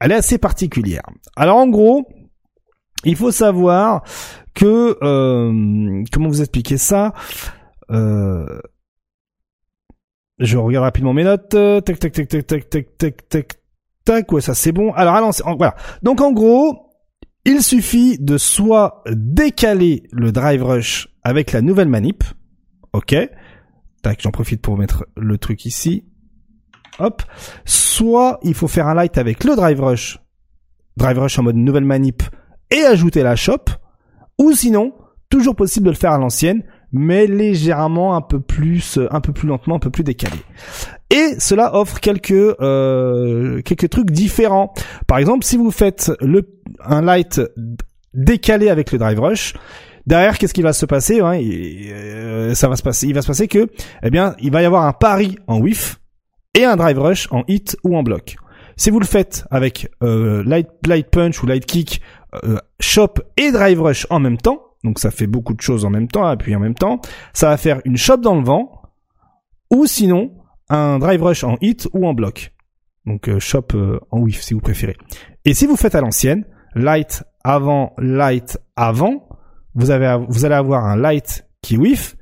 elle 0.00 0.12
est 0.12 0.16
assez 0.16 0.36
particulière. 0.36 1.02
Alors 1.34 1.56
en 1.56 1.66
gros, 1.66 2.06
il 3.04 3.16
faut 3.16 3.30
savoir 3.30 4.02
que, 4.54 4.98
euh, 5.02 6.04
comment 6.12 6.28
vous 6.28 6.42
expliquer 6.42 6.76
ça 6.76 7.14
Je 10.38 10.58
regarde 10.58 10.84
rapidement 10.84 11.14
mes 11.14 11.24
notes. 11.24 11.48
Tac, 11.50 11.84
tac, 11.98 12.12
tac, 12.12 12.28
tac, 12.28 12.46
tac, 12.46 12.68
tac, 12.68 12.98
tac, 12.98 13.28
tac, 13.28 13.61
Tac, 14.04 14.30
ouais, 14.32 14.40
ça 14.40 14.54
c'est 14.54 14.72
bon. 14.72 14.92
Alors, 14.92 15.14
allons, 15.14 15.30
voilà. 15.56 15.76
Donc 16.02 16.20
en 16.20 16.32
gros, 16.32 16.90
il 17.44 17.62
suffit 17.62 18.18
de 18.18 18.38
soit 18.38 19.02
décaler 19.10 20.04
le 20.12 20.32
drive 20.32 20.64
rush 20.64 21.08
avec 21.22 21.52
la 21.52 21.60
nouvelle 21.60 21.88
manip. 21.88 22.24
Ok. 22.92 23.14
Tac, 24.02 24.20
j'en 24.20 24.30
profite 24.30 24.60
pour 24.60 24.76
mettre 24.76 25.06
le 25.16 25.38
truc 25.38 25.64
ici. 25.64 26.04
Hop. 26.98 27.22
Soit 27.64 28.38
il 28.42 28.54
faut 28.54 28.68
faire 28.68 28.86
un 28.86 28.94
light 28.94 29.16
avec 29.18 29.44
le 29.44 29.56
drive 29.56 29.80
rush. 29.80 30.18
Drive 30.96 31.18
rush 31.18 31.38
en 31.38 31.44
mode 31.44 31.56
nouvelle 31.56 31.84
manip 31.84 32.22
et 32.70 32.82
ajouter 32.82 33.22
la 33.22 33.36
shop. 33.36 33.64
Ou 34.38 34.52
sinon, 34.52 34.92
toujours 35.28 35.56
possible 35.56 35.86
de 35.86 35.90
le 35.90 35.96
faire 35.96 36.12
à 36.12 36.18
l'ancienne, 36.18 36.62
mais 36.92 37.26
légèrement 37.26 38.14
un 38.14 38.20
peu 38.20 38.40
plus, 38.40 38.98
un 39.10 39.20
peu 39.20 39.32
plus 39.32 39.48
lentement, 39.48 39.76
un 39.76 39.80
peu 39.80 39.90
plus 39.90 40.04
décalé. 40.04 40.36
Et 41.10 41.34
cela 41.38 41.74
offre 41.74 42.00
quelques 42.00 42.32
euh, 42.32 43.62
quelques 43.62 43.88
trucs 43.90 44.10
différents. 44.10 44.72
Par 45.06 45.18
exemple, 45.18 45.44
si 45.44 45.56
vous 45.56 45.70
faites 45.70 46.12
le 46.20 46.42
un 46.84 47.02
light 47.02 47.40
décalé 48.14 48.68
avec 48.68 48.92
le 48.92 48.98
drive 48.98 49.20
rush, 49.20 49.54
derrière 50.06 50.38
qu'est-ce 50.38 50.54
qui 50.54 50.62
va 50.62 50.72
se 50.72 50.86
passer 50.86 51.20
hein, 51.20 51.38
euh, 51.40 52.54
Ça 52.54 52.68
va 52.68 52.76
se 52.76 52.82
passer, 52.82 53.06
il 53.06 53.14
va 53.14 53.22
se 53.22 53.26
passer 53.26 53.48
que, 53.48 53.68
eh 54.02 54.10
bien, 54.10 54.34
il 54.40 54.50
va 54.50 54.62
y 54.62 54.64
avoir 54.64 54.84
un 54.84 54.92
pari 54.92 55.38
en 55.46 55.58
whiff 55.58 56.00
et 56.54 56.64
un 56.64 56.76
drive 56.76 56.98
rush 56.98 57.28
en 57.30 57.44
hit 57.48 57.76
ou 57.84 57.96
en 57.96 58.02
bloc. 58.02 58.36
Si 58.76 58.90
vous 58.90 59.00
le 59.00 59.06
faites 59.06 59.44
avec 59.50 59.90
euh, 60.02 60.42
light 60.44 60.68
light 60.86 61.08
punch 61.10 61.42
ou 61.42 61.46
light 61.46 61.66
kick, 61.66 62.00
euh, 62.44 62.58
shop 62.80 63.14
et 63.36 63.52
drive 63.52 63.80
rush 63.80 64.06
en 64.10 64.18
même 64.18 64.38
temps, 64.38 64.62
donc 64.84 64.98
ça 64.98 65.10
fait 65.10 65.26
beaucoup 65.26 65.54
de 65.54 65.60
choses 65.60 65.84
en 65.84 65.90
même 65.90 66.08
temps, 66.08 66.36
puis 66.36 66.54
en 66.56 66.60
même 66.60 66.74
temps, 66.74 67.00
ça 67.32 67.48
va 67.48 67.56
faire 67.56 67.80
une 67.84 67.96
shop 67.96 68.18
dans 68.18 68.34
le 68.34 68.44
vent, 68.44 68.82
ou 69.70 69.86
sinon 69.86 70.32
un 70.68 70.98
drive 70.98 71.22
rush 71.22 71.44
en 71.44 71.56
hit 71.60 71.88
ou 71.92 72.06
en 72.06 72.14
bloc. 72.14 72.52
Donc 73.06 73.28
euh, 73.28 73.38
euh, 73.74 74.00
en 74.10 74.20
whiff 74.20 74.42
si 74.42 74.54
vous 74.54 74.60
préférez. 74.60 74.96
Et 75.44 75.54
si 75.54 75.66
vous 75.66 75.76
faites 75.76 75.94
à 75.94 76.00
l'ancienne, 76.00 76.44
light 76.74 77.24
avant, 77.44 77.94
light 77.98 78.58
avant, 78.76 79.28
vous, 79.74 79.90
allez 79.90 80.54
avoir 80.54 80.84
un 80.84 80.96
light 80.96 81.46
qui 81.62 81.76
whiff 81.76 82.16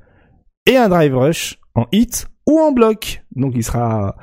et 0.65 0.77
un 0.77 0.89
drive 0.89 1.15
rush 1.15 1.59
en 1.75 1.85
hit 1.91 2.27
ou 2.47 2.59
en 2.59 2.71
bloc. 2.71 3.23
Donc 3.35 3.53
il 3.55 3.63
sera 3.63 4.15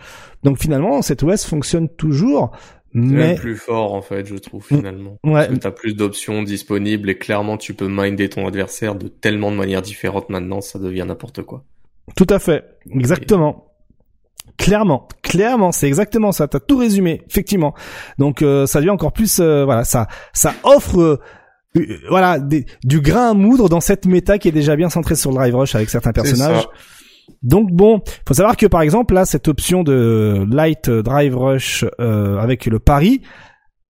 donc 0.43 0.59
finalement 0.59 1.03
cet 1.03 1.23
OS 1.23 1.45
fonctionne 1.45 1.89
toujours 1.89 2.53
mais 3.01 3.35
plus 3.35 3.57
fort 3.57 3.95
en 3.95 4.03
fait, 4.03 4.27
je 4.27 4.35
trouve 4.37 4.65
finalement. 4.65 5.17
Ouais. 5.25 5.33
Parce 5.33 5.49
que 5.49 5.55
t'as 5.57 5.71
plus 5.71 5.95
d'options 5.95 6.43
disponibles 6.43 7.09
et 7.11 7.19
clairement 7.19 7.57
tu 7.57 7.75
peux 7.75 7.89
minder 7.89 8.29
ton 8.29 8.47
adversaire 8.47 8.95
de 8.95 9.09
tellement 9.09 9.51
de 9.51 9.57
manières 9.57 9.83
différentes 9.83 10.29
maintenant, 10.31 10.61
ça 10.61 10.79
devient 10.79 11.05
n'importe 11.07 11.43
quoi. 11.43 11.65
Tout 12.17 12.27
à 12.31 12.39
fait, 12.39 12.65
exactement. 12.91 13.65
Clairement, 14.57 15.07
clairement, 15.23 15.71
c'est 15.73 15.87
exactement 15.87 16.33
ça. 16.33 16.49
T'as 16.49 16.59
tout 16.59 16.79
résumé, 16.79 17.23
effectivement. 17.29 17.75
Donc 18.19 18.43
euh, 18.43 18.67
ça 18.67 18.81
devient 18.81 18.91
encore 18.91 19.13
plus, 19.13 19.39
euh, 19.41 19.65
voilà, 19.65 19.85
ça, 19.85 20.09
ça 20.33 20.53
offre 20.65 20.99
euh, 21.01 21.21
voilà, 22.09 22.41
des- 22.41 22.67
du 22.83 23.01
grain 23.01 23.31
à 23.31 23.35
moudre 23.35 23.69
dans 23.69 23.81
cette 23.81 24.07
méta 24.07 24.39
qui 24.39 24.49
est 24.49 24.53
déjà 24.53 24.75
bien 24.75 24.89
centrée 24.91 25.15
sur 25.15 25.31
le 25.31 25.37
drive 25.37 25.55
rush 25.55 25.75
avec 25.77 25.91
certains 25.91 26.11
personnages. 26.13 26.67
Donc 27.43 27.71
bon, 27.73 28.03
faut 28.27 28.35
savoir 28.35 28.57
que 28.57 28.67
par 28.67 28.83
exemple 28.83 29.15
là, 29.15 29.25
cette 29.25 29.49
option 29.49 29.83
de 29.83 30.47
light 30.51 30.91
drive 30.91 31.37
rush 31.37 31.85
euh, 32.01 32.39
avec 32.39 32.67
le 32.67 32.79
pari, 32.79 33.23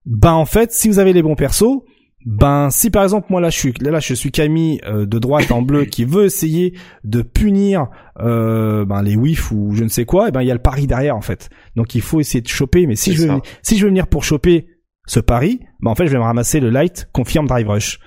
ben 0.06 0.34
en 0.34 0.46
fait, 0.46 0.72
si 0.72 0.88
vous 0.88 1.00
avez 1.00 1.14
les 1.14 1.24
bons 1.24 1.36
persos, 1.36 1.82
ben 2.26 2.70
si 2.72 2.90
par 2.90 3.04
exemple 3.04 3.28
moi 3.30 3.40
là 3.40 3.52
je 3.52 3.58
suis 3.58 3.74
là 3.80 4.00
je 4.00 4.16
suis 4.16 4.32
Camille 4.32 4.82
euh, 4.86 5.06
de 5.06 5.20
droite 5.20 5.52
en 5.52 5.62
bleu 5.62 5.86
qui 5.86 6.06
veut 6.06 6.26
essayer 6.26 6.74
de 7.04 7.22
punir 7.22 7.88
euh, 8.20 8.84
ben 8.84 9.04
les 9.04 9.16
whiffs 9.16 9.52
ou 9.52 9.76
je 9.76 9.84
ne 9.84 9.90
sais 9.90 10.06
quoi, 10.06 10.30
et 10.30 10.32
ben 10.32 10.42
il 10.42 10.48
y 10.48 10.52
a 10.52 10.56
le 10.56 10.62
pari 10.62 10.88
derrière 10.88 11.16
en 11.16 11.22
fait. 11.22 11.50
Donc 11.76 11.94
il 11.94 12.02
faut 12.02 12.20
essayer 12.20 12.42
de 12.42 12.48
choper. 12.48 12.88
Mais 12.88 12.96
si 12.96 13.14
je 13.14 13.22
veux 13.22 13.28
ça. 13.28 13.42
si 13.62 13.78
je 13.78 13.84
veux 13.84 13.90
venir 13.90 14.08
pour 14.08 14.24
choper 14.24 14.68
ce 15.06 15.20
pari, 15.20 15.60
ben 15.82 15.92
en 15.92 15.96
fait 15.96 16.08
je 16.08 16.12
vais 16.12 16.18
me 16.18 16.24
ramasser 16.24 16.60
le 16.60 16.72
light 16.72 17.08
confirme 17.14 17.46
drive 17.46 17.70
rush. 17.70 18.00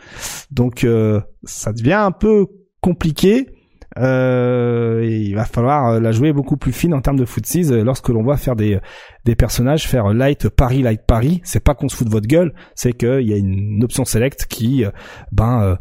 Donc 0.51 0.83
euh, 0.83 1.21
ça 1.45 1.73
devient 1.73 1.93
un 1.93 2.13
peu 2.13 2.47
compliqué. 2.81 3.47
Euh, 3.97 5.03
et 5.03 5.17
il 5.21 5.35
va 5.35 5.45
falloir 5.45 5.93
euh, 5.93 6.01
la 6.01 6.13
jouer 6.13 6.33
beaucoup 6.33 6.57
plus 6.59 6.73
fine 6.73 6.93
en 6.93 7.01
termes 7.01 7.17
de 7.19 7.25
footsies 7.25 7.73
euh, 7.73 7.83
lorsque 7.85 8.09
l'on 8.11 8.23
va 8.23 8.37
faire 8.37 8.55
des 8.55 8.79
des 9.25 9.35
personnages 9.35 9.89
faire 9.89 10.09
light 10.13 10.49
pari 10.51 10.83
light 10.83 11.01
pari. 11.07 11.41
C'est 11.45 11.63
pas 11.65 11.75
qu'on 11.75 11.89
se 11.89 11.97
fout 11.97 12.07
de 12.07 12.13
votre 12.13 12.27
gueule, 12.27 12.53
c'est 12.75 12.93
qu'il 12.93 13.27
y 13.27 13.33
a 13.33 13.37
une 13.37 13.83
option 13.83 14.05
select 14.05 14.47
qui 14.47 14.85
euh, 14.85 14.91
ben 15.33 15.63
euh, 15.63 15.77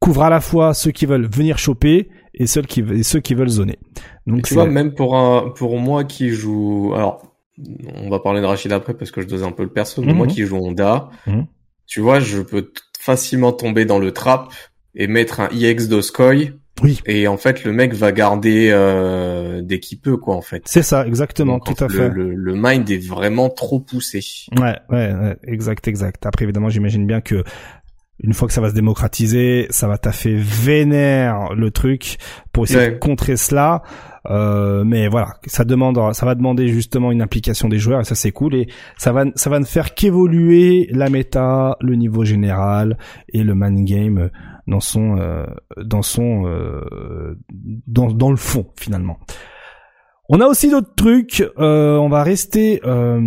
couvre 0.00 0.24
à 0.24 0.30
la 0.30 0.40
fois 0.40 0.74
ceux 0.74 0.90
qui 0.90 1.06
veulent 1.06 1.28
venir 1.28 1.58
choper 1.58 2.08
et 2.34 2.46
ceux 2.46 2.62
qui 2.62 2.80
et 2.80 3.02
ceux 3.04 3.20
qui 3.20 3.34
veulent 3.34 3.48
zoner. 3.48 3.78
Donc 4.26 4.42
tu 4.42 4.54
vois, 4.54 4.66
même 4.66 4.94
pour 4.94 5.16
un, 5.16 5.50
pour 5.50 5.78
moi 5.78 6.02
qui 6.04 6.30
joue, 6.30 6.92
alors, 6.96 7.36
on 7.94 8.10
va 8.10 8.18
parler 8.18 8.40
de 8.40 8.46
Rachid 8.46 8.72
après 8.72 8.94
parce 8.94 9.10
que 9.12 9.20
je 9.20 9.28
dose 9.28 9.44
un 9.44 9.52
peu 9.52 9.62
le 9.62 9.70
perso, 9.72 10.02
mais 10.02 10.08
Mhm. 10.12 10.16
moi 10.18 10.26
qui 10.26 10.42
joue 10.44 10.56
Honda, 10.56 11.10
Mhm. 11.26 11.46
tu 11.86 12.00
vois, 12.00 12.18
je 12.18 12.40
peux 12.40 12.72
facilement 12.98 13.52
tomber 13.52 13.84
dans 13.84 13.98
le 13.98 14.10
trap 14.12 14.52
et 14.94 15.06
mettre 15.06 15.40
un 15.40 15.48
EX 15.50 15.88
d'Oskoy. 15.88 16.52
Oui. 16.82 17.00
Et 17.06 17.28
en 17.28 17.36
fait, 17.36 17.64
le 17.64 17.72
mec 17.72 17.92
va 17.94 18.12
garder 18.12 18.70
euh, 18.72 19.60
dès 19.62 19.78
qu'il 19.78 19.98
peut, 20.00 20.16
quoi, 20.16 20.36
en 20.36 20.42
fait. 20.42 20.62
c'est 20.66 20.82
ça 20.82 21.06
exactement 21.06 21.58
Donc, 21.58 21.76
tout 21.76 21.84
à 21.84 21.88
le, 21.88 21.94
fait. 21.94 22.08
Le, 22.08 22.34
le 22.34 22.54
mind 22.56 22.90
est 22.90 23.06
vraiment 23.06 23.50
trop 23.50 23.78
poussé. 23.78 24.20
Ouais, 24.58 24.76
ouais, 24.90 25.12
ouais, 25.12 25.36
exact, 25.46 25.86
exact. 25.86 26.26
Après, 26.26 26.44
évidemment, 26.44 26.70
j'imagine 26.70 27.06
bien 27.06 27.20
que 27.20 27.44
une 28.22 28.34
fois 28.34 28.46
que 28.46 28.54
ça 28.54 28.60
va 28.60 28.70
se 28.70 28.74
démocratiser, 28.74 29.66
ça 29.70 29.88
va 29.88 29.98
taffer 29.98 30.34
vénère 30.36 31.54
le 31.54 31.70
truc 31.70 32.18
pour 32.52 32.64
essayer 32.64 32.90
de 32.90 32.98
contrer 32.98 33.36
cela. 33.36 33.82
Euh, 34.30 34.84
mais 34.84 35.08
voilà, 35.08 35.34
ça 35.46 35.64
demande, 35.64 35.98
ça 36.14 36.24
va 36.24 36.36
demander 36.36 36.68
justement 36.68 37.10
une 37.10 37.22
implication 37.22 37.68
des 37.68 37.78
joueurs 37.78 38.00
et 38.00 38.04
ça 38.04 38.14
c'est 38.14 38.30
cool 38.30 38.54
et 38.54 38.68
ça 38.96 39.10
va, 39.10 39.24
ça 39.34 39.50
va 39.50 39.58
ne 39.58 39.64
faire 39.64 39.94
qu'évoluer 39.94 40.88
la 40.92 41.10
méta, 41.10 41.76
le 41.80 41.96
niveau 41.96 42.24
général 42.24 42.96
et 43.28 43.42
le 43.42 43.56
man 43.56 43.84
game 43.84 44.30
dans 44.66 44.80
son, 44.80 45.18
euh, 45.18 45.46
dans 45.82 46.02
son, 46.02 46.46
euh, 46.46 47.36
dans, 47.86 48.10
dans 48.12 48.30
le 48.30 48.36
fond 48.36 48.66
finalement. 48.78 49.18
On 50.28 50.40
a 50.40 50.46
aussi 50.46 50.70
d'autres 50.70 50.94
trucs. 50.94 51.44
euh, 51.58 51.96
on 51.98 52.08
va 52.08 52.22
rester 52.22 52.80
euh, 52.86 53.20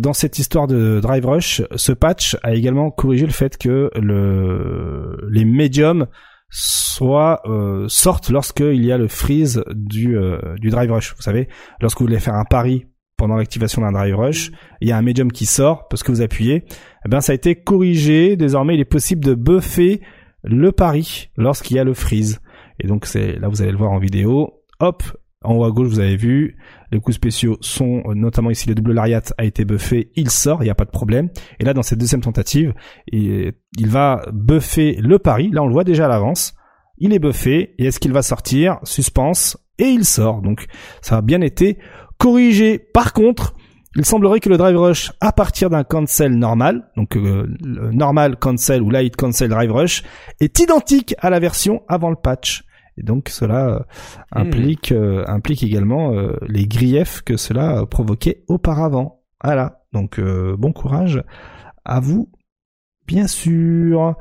dans 0.00 0.12
cette 0.12 0.38
histoire 0.38 0.66
de 0.66 0.98
Drive 1.00 1.24
Rush. 1.24 1.62
Ce 1.76 1.92
patch 1.92 2.36
a 2.42 2.54
également 2.54 2.90
corrigé 2.90 3.26
le 3.26 3.32
fait 3.32 3.56
que 3.58 3.90
le, 3.94 5.28
les 5.30 5.44
médiums 5.44 6.06
soient 6.50 7.42
euh, 7.44 7.84
sortent 7.88 8.30
lorsqu'il 8.30 8.82
y 8.84 8.90
a 8.90 8.98
le 8.98 9.06
freeze 9.06 9.62
du, 9.72 10.16
euh, 10.16 10.56
du 10.56 10.70
Drive 10.70 10.90
Rush. 10.90 11.14
Vous 11.14 11.22
savez, 11.22 11.48
lorsque 11.80 12.00
vous 12.00 12.06
voulez 12.06 12.18
faire 12.18 12.34
un 12.34 12.46
pari 12.46 12.86
pendant 13.18 13.36
l'activation 13.36 13.82
d'un 13.82 13.92
Drive 13.92 14.16
Rush, 14.16 14.50
il 14.80 14.88
y 14.88 14.92
a 14.92 14.96
un 14.96 15.02
médium 15.02 15.30
qui 15.30 15.44
sort 15.44 15.86
parce 15.88 16.02
que 16.02 16.10
vous 16.10 16.22
appuyez. 16.22 16.64
Eh 17.04 17.08
ben, 17.08 17.20
ça 17.20 17.32
a 17.32 17.34
été 17.34 17.56
corrigé. 17.56 18.36
Désormais, 18.36 18.74
il 18.74 18.80
est 18.80 18.84
possible 18.86 19.24
de 19.24 19.34
buffer 19.34 20.00
le 20.42 20.72
pari 20.72 21.30
lorsqu'il 21.36 21.76
y 21.76 21.80
a 21.80 21.84
le 21.84 21.94
freeze. 21.94 22.40
Et 22.80 22.86
donc, 22.86 23.06
c'est 23.06 23.38
là, 23.38 23.48
vous 23.48 23.62
allez 23.62 23.72
le 23.72 23.78
voir 23.78 23.92
en 23.92 23.98
vidéo. 23.98 24.62
Hop, 24.80 25.02
en 25.42 25.54
haut 25.54 25.64
à 25.64 25.70
gauche, 25.70 25.88
vous 25.88 26.00
avez 26.00 26.16
vu, 26.16 26.56
les 26.90 27.00
coups 27.00 27.16
spéciaux 27.16 27.58
sont, 27.60 28.02
euh, 28.06 28.14
notamment 28.14 28.50
ici 28.50 28.68
le 28.68 28.74
double 28.74 28.92
lariat 28.92 29.22
a 29.36 29.44
été 29.44 29.64
buffé, 29.64 30.10
il 30.16 30.30
sort, 30.30 30.62
il 30.62 30.64
n'y 30.64 30.70
a 30.70 30.74
pas 30.74 30.84
de 30.84 30.90
problème. 30.90 31.30
Et 31.60 31.64
là, 31.64 31.74
dans 31.74 31.82
cette 31.82 31.98
deuxième 31.98 32.20
tentative, 32.20 32.74
il, 33.08 33.52
il 33.76 33.88
va 33.88 34.22
buffer 34.32 34.96
le 35.00 35.18
pari, 35.18 35.50
là 35.50 35.62
on 35.62 35.66
le 35.66 35.72
voit 35.72 35.84
déjà 35.84 36.06
à 36.06 36.08
l'avance, 36.08 36.54
il 36.98 37.12
est 37.12 37.18
buffé, 37.20 37.74
et 37.78 37.86
est-ce 37.86 38.00
qu'il 38.00 38.12
va 38.12 38.22
sortir? 38.22 38.78
Suspense, 38.82 39.56
et 39.78 39.86
il 39.86 40.04
sort. 40.04 40.42
Donc 40.42 40.66
ça 41.00 41.18
a 41.18 41.22
bien 41.22 41.40
été 41.40 41.78
corrigé. 42.18 42.78
Par 42.78 43.12
contre, 43.12 43.54
il 43.98 44.04
semblerait 44.04 44.38
que 44.38 44.48
le 44.48 44.56
drive 44.56 44.76
rush 44.76 45.12
à 45.20 45.32
partir 45.32 45.70
d'un 45.70 45.82
cancel 45.82 46.32
normal, 46.36 46.88
donc 46.96 47.16
euh, 47.16 47.48
le 47.64 47.90
normal 47.90 48.36
cancel 48.36 48.80
ou 48.80 48.90
light 48.90 49.16
cancel 49.16 49.50
drive 49.50 49.72
rush, 49.72 50.04
est 50.38 50.60
identique 50.60 51.16
à 51.18 51.30
la 51.30 51.40
version 51.40 51.82
avant 51.88 52.08
le 52.10 52.16
patch. 52.16 52.64
Et 52.96 53.02
donc 53.02 53.28
cela 53.28 53.68
euh, 53.68 53.80
implique 54.30 54.92
euh, 54.92 55.24
implique 55.26 55.64
également 55.64 56.14
euh, 56.14 56.36
les 56.46 56.66
griefs 56.66 57.22
que 57.22 57.36
cela 57.36 57.86
provoquait 57.86 58.44
auparavant. 58.46 59.22
Voilà. 59.42 59.82
Donc 59.92 60.20
euh, 60.20 60.56
bon 60.56 60.72
courage 60.72 61.24
à 61.84 61.98
vous, 61.98 62.30
bien 63.06 63.26
sûr. 63.26 64.14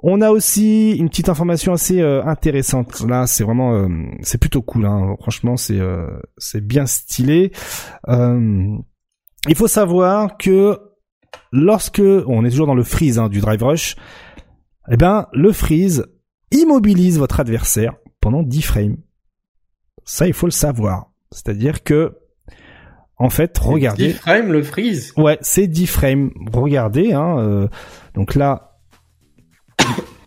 On 0.00 0.20
a 0.20 0.30
aussi 0.30 0.92
une 0.96 1.08
petite 1.08 1.28
information 1.28 1.72
assez 1.72 2.00
euh, 2.00 2.22
intéressante. 2.24 3.00
Là, 3.00 3.26
c'est 3.26 3.42
vraiment, 3.42 3.74
euh, 3.74 3.88
c'est 4.22 4.38
plutôt 4.38 4.62
cool. 4.62 4.86
Hein. 4.86 5.16
Franchement, 5.20 5.56
c'est 5.56 5.80
euh, 5.80 6.06
c'est 6.36 6.64
bien 6.64 6.86
stylé. 6.86 7.50
Il 9.46 9.54
faut 9.54 9.68
savoir 9.68 10.36
que 10.36 10.78
lorsque 11.52 12.02
on 12.26 12.44
est 12.44 12.50
toujours 12.50 12.66
dans 12.66 12.74
le 12.74 12.82
freeze 12.82 13.18
hein, 13.18 13.28
du 13.28 13.40
drive 13.40 13.62
rush, 13.62 13.96
eh 14.90 14.96
ben 14.96 15.28
le 15.32 15.52
freeze 15.52 16.06
immobilise 16.50 17.18
votre 17.18 17.40
adversaire 17.40 17.94
pendant 18.20 18.42
10 18.42 18.62
frames. 18.62 18.96
Ça, 20.04 20.26
il 20.26 20.32
faut 20.32 20.46
le 20.46 20.52
savoir. 20.52 21.12
C'est-à-dire 21.30 21.82
que, 21.84 22.16
en 23.18 23.30
fait, 23.30 23.56
regardez. 23.58 24.08
10 24.08 24.14
frames, 24.14 24.52
le 24.52 24.62
freeze? 24.62 25.12
Ouais, 25.16 25.38
c'est 25.42 25.66
10 25.66 25.86
frames. 25.86 26.30
Regardez, 26.52 27.12
hein. 27.12 27.38
euh, 27.38 27.68
donc 28.14 28.34
là, 28.34 28.78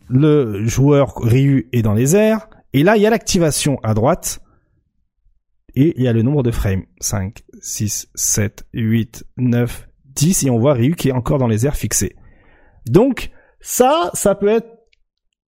le 0.09 0.65
joueur 0.67 1.15
Ryu 1.15 1.67
est 1.73 1.81
dans 1.81 1.93
les 1.93 2.15
airs. 2.15 2.47
Et 2.73 2.83
là, 2.83 2.95
il 2.95 3.01
y 3.01 3.07
a 3.07 3.09
l'activation 3.09 3.79
à 3.83 3.93
droite. 3.93 4.39
Et 5.73 5.93
il 5.97 6.03
y 6.03 6.07
a 6.07 6.13
le 6.13 6.21
nombre 6.21 6.43
de 6.43 6.51
frames. 6.51 6.83
5, 6.99 7.43
6, 7.61 8.09
7, 8.13 8.65
8, 8.73 9.25
9, 9.37 9.87
10. 10.15 10.43
Et 10.43 10.49
on 10.49 10.59
voit 10.59 10.73
Ryu 10.73 10.95
qui 10.95 11.09
est 11.09 11.13
encore 11.13 11.37
dans 11.37 11.47
les 11.47 11.65
airs 11.65 11.75
fixé. 11.75 12.15
Donc, 12.87 13.31
ça, 13.61 14.11
ça 14.13 14.35
peut 14.35 14.49
être 14.49 14.67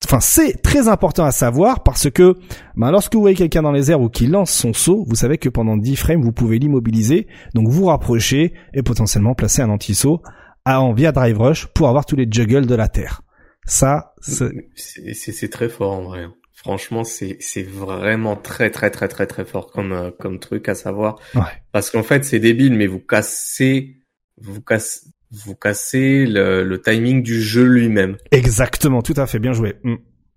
Enfin, 0.05 0.21
c'est 0.21 0.61
très 0.61 0.87
important 0.87 1.25
à 1.25 1.31
savoir 1.31 1.83
parce 1.83 2.09
que 2.09 2.37
ben, 2.75 2.89
lorsque 2.89 3.13
vous 3.13 3.21
voyez 3.21 3.35
quelqu'un 3.35 3.61
dans 3.61 3.73
les 3.73 3.91
airs 3.91 4.01
ou 4.01 4.09
qui 4.09 4.27
lance 4.27 4.49
son 4.49 4.73
saut, 4.73 5.03
vous 5.05 5.15
savez 5.15 5.37
que 5.37 5.49
pendant 5.49 5.75
10 5.75 5.97
frames, 5.97 6.21
vous 6.21 6.31
pouvez 6.31 6.57
l'immobiliser, 6.57 7.27
donc 7.53 7.67
vous 7.67 7.85
rapprocher 7.85 8.53
et 8.73 8.81
potentiellement 8.81 9.35
placer 9.35 9.61
un 9.61 9.69
anti-saut 9.69 10.21
en 10.65 10.93
via 10.93 11.11
Drive 11.11 11.37
Rush 11.37 11.67
pour 11.67 11.89
avoir 11.89 12.05
tous 12.05 12.15
les 12.15 12.27
juggles 12.29 12.65
de 12.65 12.75
la 12.75 12.87
Terre. 12.87 13.21
Ça, 13.65 14.13
c'est 14.21 15.49
très 15.49 15.69
fort 15.69 15.93
en 15.93 16.03
vrai. 16.03 16.27
Franchement, 16.61 17.05
c'est 17.05 17.37
c'est 17.39 17.63
vraiment 17.63 18.35
très 18.35 18.69
très 18.69 18.91
très 18.91 19.07
très 19.07 19.25
très 19.27 19.45
fort 19.45 19.71
comme 19.71 19.93
euh, 19.93 20.11
comme 20.11 20.39
truc 20.39 20.67
à 20.67 20.75
savoir. 20.75 21.17
Ouais. 21.33 21.41
Parce 21.71 21.89
qu'en 21.89 22.03
fait, 22.03 22.25
c'est 22.25 22.39
débile, 22.39 22.73
mais 22.73 22.85
vous 22.85 22.99
cassez 22.99 24.01
vous 24.41 24.61
cassez 24.61 25.07
vous 25.31 25.55
cassez 25.55 26.25
le, 26.25 26.63
le 26.63 26.81
timing 26.81 27.23
du 27.23 27.41
jeu 27.41 27.63
lui-même. 27.63 28.17
Exactement, 28.31 29.01
tout 29.01 29.13
à 29.15 29.25
fait, 29.25 29.39
bien 29.39 29.53
joué. 29.53 29.75
Mm. 29.83 29.95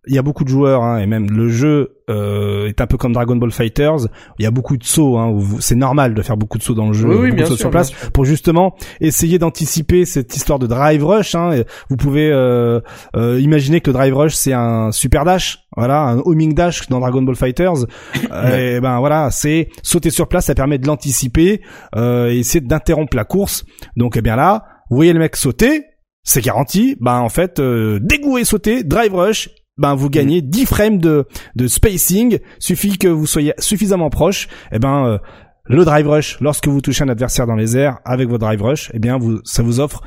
Il 0.09 0.15
y 0.15 0.19
a 0.19 0.23
beaucoup 0.23 0.43
de 0.43 0.49
joueurs, 0.49 0.83
hein, 0.83 0.99
et 0.99 1.07
même 1.07 1.31
le 1.31 1.49
jeu 1.49 2.03
euh, 2.11 2.67
est 2.67 2.81
un 2.81 2.89
peu 2.89 2.97
comme 2.97 3.13
Dragon 3.13 3.37
Ball 3.37 3.53
Fighters. 3.53 4.09
Il 4.39 4.43
y 4.43 4.47
a 4.47 4.51
beaucoup 4.51 4.77
de 4.77 4.83
sauts, 4.83 5.17
hein, 5.17 5.39
c'est 5.61 5.77
normal 5.77 6.15
de 6.15 6.23
faire 6.23 6.37
beaucoup 6.37 6.59
de 6.59 6.63
sauts 6.65 6.75
dans 6.75 6.89
le 6.89 6.93
jeu, 6.93 7.09
Oui, 7.09 7.15
oui, 7.15 7.21
beaucoup 7.23 7.37
bien 7.37 7.45
de 7.45 7.49
sauts 7.51 7.57
sûr, 7.57 7.63
sur 7.63 7.71
place, 7.71 7.93
bien 7.93 8.11
pour 8.13 8.25
justement 8.25 8.75
essayer 9.01 9.39
d'anticiper 9.39 10.05
cette 10.05 10.35
histoire 10.35 10.59
de 10.59 10.67
drive 10.67 11.05
rush. 11.05 11.37
Hein. 11.37 11.63
Vous 11.89 11.97
pouvez 11.97 12.31
euh, 12.33 12.81
euh, 13.15 13.41
imaginer 13.41 13.81
que 13.81 13.91
le 13.91 13.95
drive 13.95 14.17
rush 14.17 14.35
c'est 14.35 14.53
un 14.53 14.91
super 14.91 15.25
dash, 15.25 15.61
voilà, 15.77 16.01
un 16.01 16.19
homing 16.19 16.55
dash 16.55 16.89
dans 16.89 16.99
Dragon 17.01 17.23
Ball 17.23 17.37
Fighters. 17.37 17.87
Euh, 18.33 18.77
et 18.77 18.81
ben 18.81 18.99
voilà, 18.99 19.31
c'est 19.31 19.69
sauter 19.83 20.09
sur 20.09 20.27
place, 20.27 20.47
ça 20.47 20.55
permet 20.55 20.79
de 20.79 20.87
l'anticiper 20.87 21.61
euh, 21.97 22.31
et 22.31 22.39
essayer 22.39 22.61
d'interrompre 22.61 23.15
la 23.15 23.25
course. 23.25 23.65
Donc 23.97 24.17
eh 24.17 24.23
bien 24.23 24.37
là, 24.37 24.65
vous 24.89 24.97
voyez 24.97 25.13
le 25.13 25.19
mec 25.19 25.37
sauter, 25.37 25.85
c'est 26.23 26.41
garanti. 26.41 26.97
Ben 27.01 27.19
en 27.19 27.29
fait, 27.29 27.61
euh, 27.61 28.01
voyez 28.25 28.45
sauter, 28.47 28.85
drive 28.85 29.15
rush, 29.15 29.51
ben 29.78 29.94
vous 29.94 30.10
gagnez 30.10 30.42
10 30.42 30.67
frames 30.67 30.99
de, 30.99 31.26
de 31.57 31.67
spacing. 31.67 32.39
Suffit 32.59 32.99
que 32.99 33.09
vous 33.09 33.26
soyez 33.26 33.55
suffisamment 33.59 34.10
proche. 34.10 34.49
Et 34.73 34.78
ben 34.78 35.07
euh, 35.07 35.18
le 35.65 35.84
drive 35.84 36.09
rush, 36.09 36.41
lorsque 36.41 36.68
vous 36.68 36.81
touchez 36.81 37.05
un 37.05 37.09
adversaire 37.09 37.47
dans 37.47 37.55
les 37.55 37.76
airs 37.76 37.99
avec 38.05 38.28
votre 38.28 38.44
drive 38.44 38.62
rush, 38.62 38.91
eh 38.94 38.99
bien 38.99 39.18
vous, 39.18 39.41
ça 39.44 39.62
vous 39.62 39.81
offre 39.81 40.02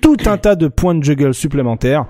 tout 0.00 0.16
un 0.26 0.38
tas 0.38 0.56
de 0.56 0.68
points 0.68 0.94
de 0.94 1.02
juggle 1.02 1.34
supplémentaires. 1.34 2.06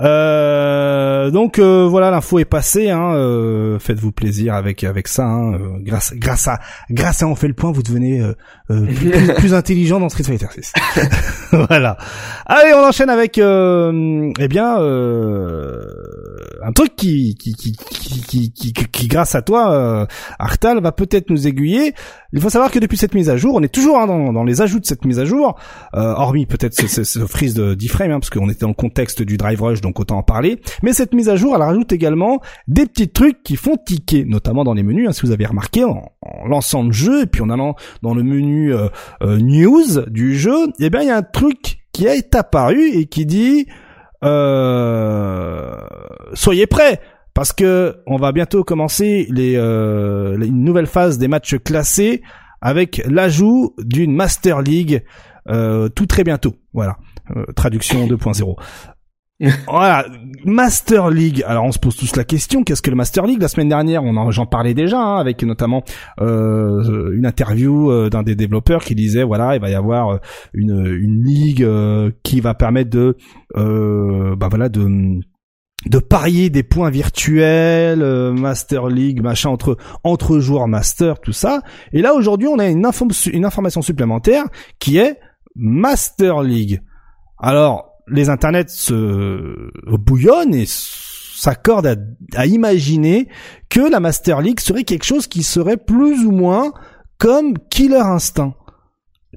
Euh, 0.00 1.30
donc 1.30 1.58
euh, 1.58 1.86
voilà, 1.88 2.10
l'info 2.10 2.38
est 2.38 2.44
passée. 2.46 2.90
Hein, 2.90 3.14
euh, 3.14 3.78
Faites-vous 3.78 4.12
plaisir 4.12 4.54
avec 4.54 4.84
avec 4.84 5.06
ça. 5.08 5.24
Hein, 5.24 5.54
euh, 5.54 5.58
grâce 5.80 6.14
grâce 6.14 6.48
à 6.48 6.58
grâce 6.90 7.22
à 7.22 7.26
on 7.26 7.34
fait 7.34 7.48
le 7.48 7.54
point, 7.54 7.72
vous 7.72 7.82
devenez 7.82 8.20
euh, 8.20 8.34
plus, 8.86 9.10
plus- 9.10 9.34
plus 9.36 9.54
intelligent 9.54 10.00
dans 10.00 10.08
Street 10.08 10.24
Fighter 10.24 10.46
6. 10.50 10.72
voilà. 11.68 11.98
Allez, 12.46 12.72
on 12.74 12.84
enchaîne 12.86 13.10
avec 13.10 13.36
euh, 13.38 14.32
eh 14.38 14.48
bien 14.48 14.78
euh, 14.80 15.84
un 16.64 16.72
truc 16.72 16.94
qui 16.96 17.34
qui 17.36 17.52
qui 17.54 17.72
qui, 17.72 18.52
qui, 18.52 18.72
qui- 18.72 19.08
grâce 19.08 19.34
à 19.34 19.42
toi, 19.42 19.72
euh, 19.72 20.06
Artal, 20.38 20.80
va 20.82 20.92
peut-être 20.92 21.28
nous 21.30 21.46
aiguiller. 21.48 21.92
Il 22.32 22.40
faut 22.40 22.48
savoir 22.50 22.70
que 22.70 22.78
depuis 22.78 22.96
cette 22.96 23.14
mise 23.14 23.28
à 23.28 23.36
jour, 23.36 23.54
on 23.56 23.62
est 23.62 23.72
toujours 23.72 23.98
hein, 23.98 24.06
dans, 24.06 24.32
dans 24.32 24.44
les 24.44 24.60
ajouts 24.62 24.80
de 24.80 24.86
cette 24.86 25.04
mise 25.04 25.18
à 25.18 25.24
jour, 25.24 25.58
euh, 25.94 26.14
hormis 26.16 26.46
peut-être 26.46 26.72
ce, 26.74 26.86
ce, 26.86 27.04
ce 27.04 27.26
freeze 27.26 27.54
de 27.54 27.74
d'iframe, 27.74 28.10
hein, 28.12 28.20
parce 28.20 28.30
qu'on 28.30 28.48
était 28.48 28.60
dans 28.60 28.68
le 28.68 28.74
contexte 28.74 29.20
du 29.22 29.36
drive 29.36 29.60
rush, 29.62 29.80
donc 29.80 30.00
autant 30.00 30.18
en 30.18 30.22
parler. 30.22 30.60
Mais 30.82 30.92
cette 30.92 31.12
mise 31.14 31.28
à 31.28 31.36
jour, 31.36 31.54
elle 31.54 31.62
rajoute 31.62 31.92
également 31.92 32.40
des 32.68 32.86
petits 32.86 33.08
trucs 33.10 33.42
qui 33.42 33.56
font 33.56 33.76
tiquer, 33.76 34.24
notamment 34.24 34.64
dans 34.64 34.74
les 34.74 34.82
menus, 34.82 35.08
hein, 35.08 35.12
si 35.12 35.26
vous 35.26 35.32
avez 35.32 35.44
remarqué, 35.46 35.84
en, 35.84 36.10
en 36.22 36.46
lançant 36.48 36.82
le 36.84 36.92
jeu, 36.92 37.22
et 37.22 37.26
puis 37.26 37.42
en 37.42 37.50
allant 37.50 37.74
dans 38.02 38.14
le 38.14 38.22
menu 38.22 38.72
euh, 38.74 38.88
euh, 39.22 39.38
news 39.38 40.00
du 40.08 40.38
jeu, 40.38 40.54
eh 40.80 40.88
bien 40.90 41.02
il 41.02 41.08
y 41.08 41.10
a 41.10 41.16
un 41.16 41.22
truc 41.22 41.78
qui 41.92 42.06
est 42.06 42.34
apparu 42.34 42.88
et 42.94 43.04
qui 43.06 43.26
dit 43.26 43.66
euh, 44.24 45.74
soyez 46.34 46.66
prêts 46.66 47.00
parce 47.34 47.52
que 47.52 47.96
on 48.06 48.16
va 48.16 48.32
bientôt 48.32 48.62
commencer 48.64 49.26
les, 49.30 49.54
euh, 49.56 50.36
les- 50.36 50.48
une 50.48 50.64
nouvelle 50.64 50.86
phase 50.86 51.18
des 51.18 51.28
matchs 51.28 51.56
classés 51.58 52.22
avec 52.60 53.02
l'ajout 53.08 53.74
d'une 53.78 54.14
Master 54.14 54.60
League 54.62 55.02
euh, 55.48 55.88
tout 55.88 56.06
très 56.06 56.22
bientôt. 56.24 56.54
Voilà, 56.72 56.96
traduction 57.56 58.06
2.0. 58.08 58.56
voilà, 59.66 60.06
Master 60.44 61.10
League. 61.10 61.42
Alors 61.46 61.64
on 61.64 61.72
se 61.72 61.78
pose 61.78 61.96
tous 61.96 62.16
la 62.16 62.24
question, 62.24 62.62
qu'est-ce 62.62 62.82
que 62.82 62.90
le 62.90 62.96
Master 62.96 63.26
League? 63.26 63.40
La 63.40 63.48
semaine 63.48 63.68
dernière, 63.68 64.04
on 64.04 64.16
en- 64.16 64.30
j'en 64.30 64.46
parlais 64.46 64.74
déjà 64.74 64.98
hein, 64.98 65.18
avec 65.18 65.42
notamment 65.42 65.82
euh, 66.20 67.12
une 67.14 67.26
interview 67.26 67.90
euh, 67.90 68.08
d'un 68.10 68.22
des 68.22 68.34
développeurs 68.34 68.84
qui 68.84 68.94
disait 68.94 69.24
voilà, 69.24 69.54
il 69.56 69.60
va 69.60 69.70
y 69.70 69.74
avoir 69.74 70.10
euh, 70.10 70.16
une, 70.54 70.86
une 70.86 71.24
ligue 71.24 71.64
euh, 71.64 72.10
qui 72.22 72.40
va 72.40 72.54
permettre 72.54 72.90
de 72.90 73.16
bah 73.54 74.48
voilà 74.48 74.68
de 74.68 75.20
de 75.86 75.98
parier 75.98 76.48
des 76.48 76.62
points 76.62 76.90
virtuels, 76.90 78.04
Master 78.32 78.86
League, 78.86 79.20
machin 79.20 79.50
entre 79.50 79.76
entre 80.04 80.38
joueurs 80.38 80.68
Master, 80.68 81.20
tout 81.20 81.32
ça. 81.32 81.62
Et 81.92 82.02
là 82.02 82.14
aujourd'hui, 82.14 82.46
on 82.46 82.60
a 82.60 82.68
une, 82.68 82.86
une 83.32 83.44
information 83.44 83.82
supplémentaire 83.82 84.44
qui 84.78 84.98
est 84.98 85.18
Master 85.56 86.42
League. 86.42 86.82
Alors 87.38 87.91
les 88.08 88.28
internets 88.30 88.68
se 88.68 89.70
bouillonnent 89.96 90.54
et 90.54 90.64
s'accordent 90.66 91.86
à, 91.86 91.96
à 92.36 92.46
imaginer 92.46 93.28
que 93.68 93.80
la 93.80 94.00
Master 94.00 94.40
League 94.40 94.60
serait 94.60 94.84
quelque 94.84 95.04
chose 95.04 95.26
qui 95.26 95.42
serait 95.42 95.76
plus 95.76 96.24
ou 96.26 96.30
moins 96.30 96.72
comme 97.18 97.58
Killer 97.70 97.96
Instinct. 97.98 98.54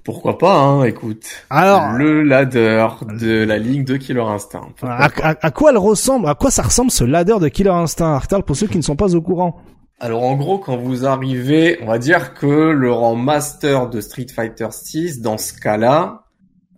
Pourquoi 0.03 0.37
pas, 0.37 0.55
hein, 0.59 0.83
écoute. 0.83 1.23
Alors, 1.49 1.93
Le 1.93 2.21
ladder 2.21 2.85
de 3.19 3.43
la 3.43 3.57
ligue 3.57 3.85
de 3.87 3.95
Killer 3.97 4.21
Instinct. 4.21 4.67
À, 4.83 5.09
pas. 5.09 5.29
à- 5.29 5.35
à 5.47 5.51
quoi 5.51 5.71
elle 5.71 5.77
ressemble 5.77 6.27
À 6.27 6.35
quoi 6.35 6.51
ça 6.51 6.63
ressemble 6.63 6.91
ce 6.91 7.03
ladder 7.03 7.37
de 7.39 7.47
Killer 7.47 7.69
Instinct, 7.71 8.13
Artal, 8.13 8.43
pour 8.43 8.55
ceux 8.55 8.67
qui 8.67 8.77
ne 8.77 8.83
sont 8.83 8.95
pas 8.97 9.15
au 9.15 9.21
courant? 9.21 9.55
Alors 9.99 10.23
en 10.23 10.35
gros, 10.35 10.59
quand 10.59 10.75
vous 10.77 11.05
arrivez, 11.05 11.79
on 11.81 11.87
va 11.87 11.97
dire 11.97 12.33
que 12.33 12.45
le 12.45 12.91
rang 12.91 13.15
master 13.15 13.89
de 13.89 14.01
Street 14.01 14.27
Fighter 14.35 14.67
6, 14.69 15.21
dans 15.21 15.37
ce 15.37 15.53
cas-là, 15.53 16.24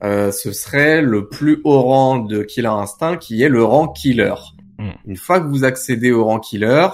euh, 0.03 0.32
ce 0.32 0.51
serait 0.51 1.01
le 1.01 1.27
plus 1.27 1.61
haut 1.64 1.82
rang 1.82 2.19
de 2.19 2.43
Killer 2.43 2.67
Instinct, 2.67 3.17
qui 3.17 3.42
est 3.42 3.50
le 3.50 3.64
rang 3.64 3.88
killer. 3.88 4.35
Mm. 4.77 4.90
Une 5.06 5.17
fois 5.17 5.40
que 5.40 5.48
vous 5.48 5.64
accédez 5.64 6.11
au 6.11 6.26
rang 6.26 6.40
killer, 6.40 6.88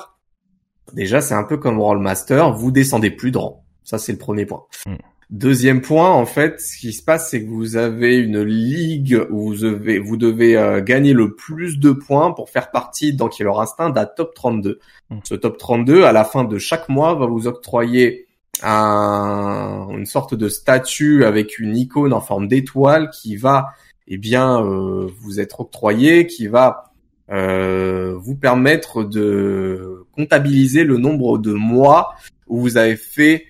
déjà 0.93 1.22
c'est 1.22 1.33
un 1.33 1.43
peu 1.43 1.57
comme 1.57 1.80
rang 1.80 1.98
master, 1.99 2.53
vous 2.53 2.72
descendez 2.72 3.11
plus 3.11 3.32
de 3.32 3.38
rang. 3.38 3.65
Ça 3.83 3.98
c'est 3.98 4.14
le 4.14 4.17
premier 4.17 4.45
point. 4.45 4.64
Mm. 4.85 4.95
Deuxième 5.30 5.82
point, 5.82 6.11
en 6.11 6.27
fait, 6.27 6.61
ce 6.61 6.77
qui 6.77 6.93
se 6.93 7.01
passe, 7.01 7.32
c'est 7.32 7.43
que 7.43 7.49
vous 7.49 7.75
avez 7.75 8.17
une 8.17 8.43
ligue 8.43 9.19
où 9.32 9.48
vous 9.48 9.56
devez, 9.56 9.98
vous 9.98 10.15
devez 10.15 10.56
euh, 10.56 10.80
gagner 10.80 11.14
le 11.14 11.33
plus 11.33 11.80
de 11.80 11.91
points 11.91 12.32
pour 12.32 12.51
faire 12.51 12.69
partie 12.69 13.14
dans 13.14 13.30
Killer 13.30 13.51
Instinct 13.57 13.90
d'un 13.90 14.06
top 14.06 14.35
32. 14.35 14.80
Mm. 15.09 15.17
Ce 15.23 15.33
top 15.33 15.57
32, 15.57 16.03
à 16.03 16.11
la 16.11 16.23
fin 16.23 16.43
de 16.43 16.57
chaque 16.59 16.88
mois, 16.88 17.15
va 17.15 17.25
vous 17.25 17.48
octroyer 17.48 18.27
un, 18.61 19.88
une 19.90 20.06
sorte 20.06 20.35
de 20.35 20.48
statue 20.48 21.25
avec 21.25 21.59
une 21.59 21.75
icône 21.75 22.14
en 22.14 22.22
forme 22.22 22.48
d'étoile 22.48 23.09
qui 23.09 23.35
va, 23.35 23.73
eh 24.07 24.17
bien, 24.17 24.64
euh, 24.64 25.09
vous 25.22 25.40
être 25.40 25.61
octroyé, 25.61 26.27
qui 26.27 26.48
va 26.48 26.93
euh, 27.32 28.15
vous 28.17 28.35
permettre 28.35 29.03
de 29.03 30.06
comptabiliser 30.11 30.83
le 30.83 30.98
nombre 30.98 31.38
de 31.38 31.53
mois 31.53 32.15
où 32.48 32.59
vous 32.59 32.77
avez 32.77 32.98
fait 32.98 33.45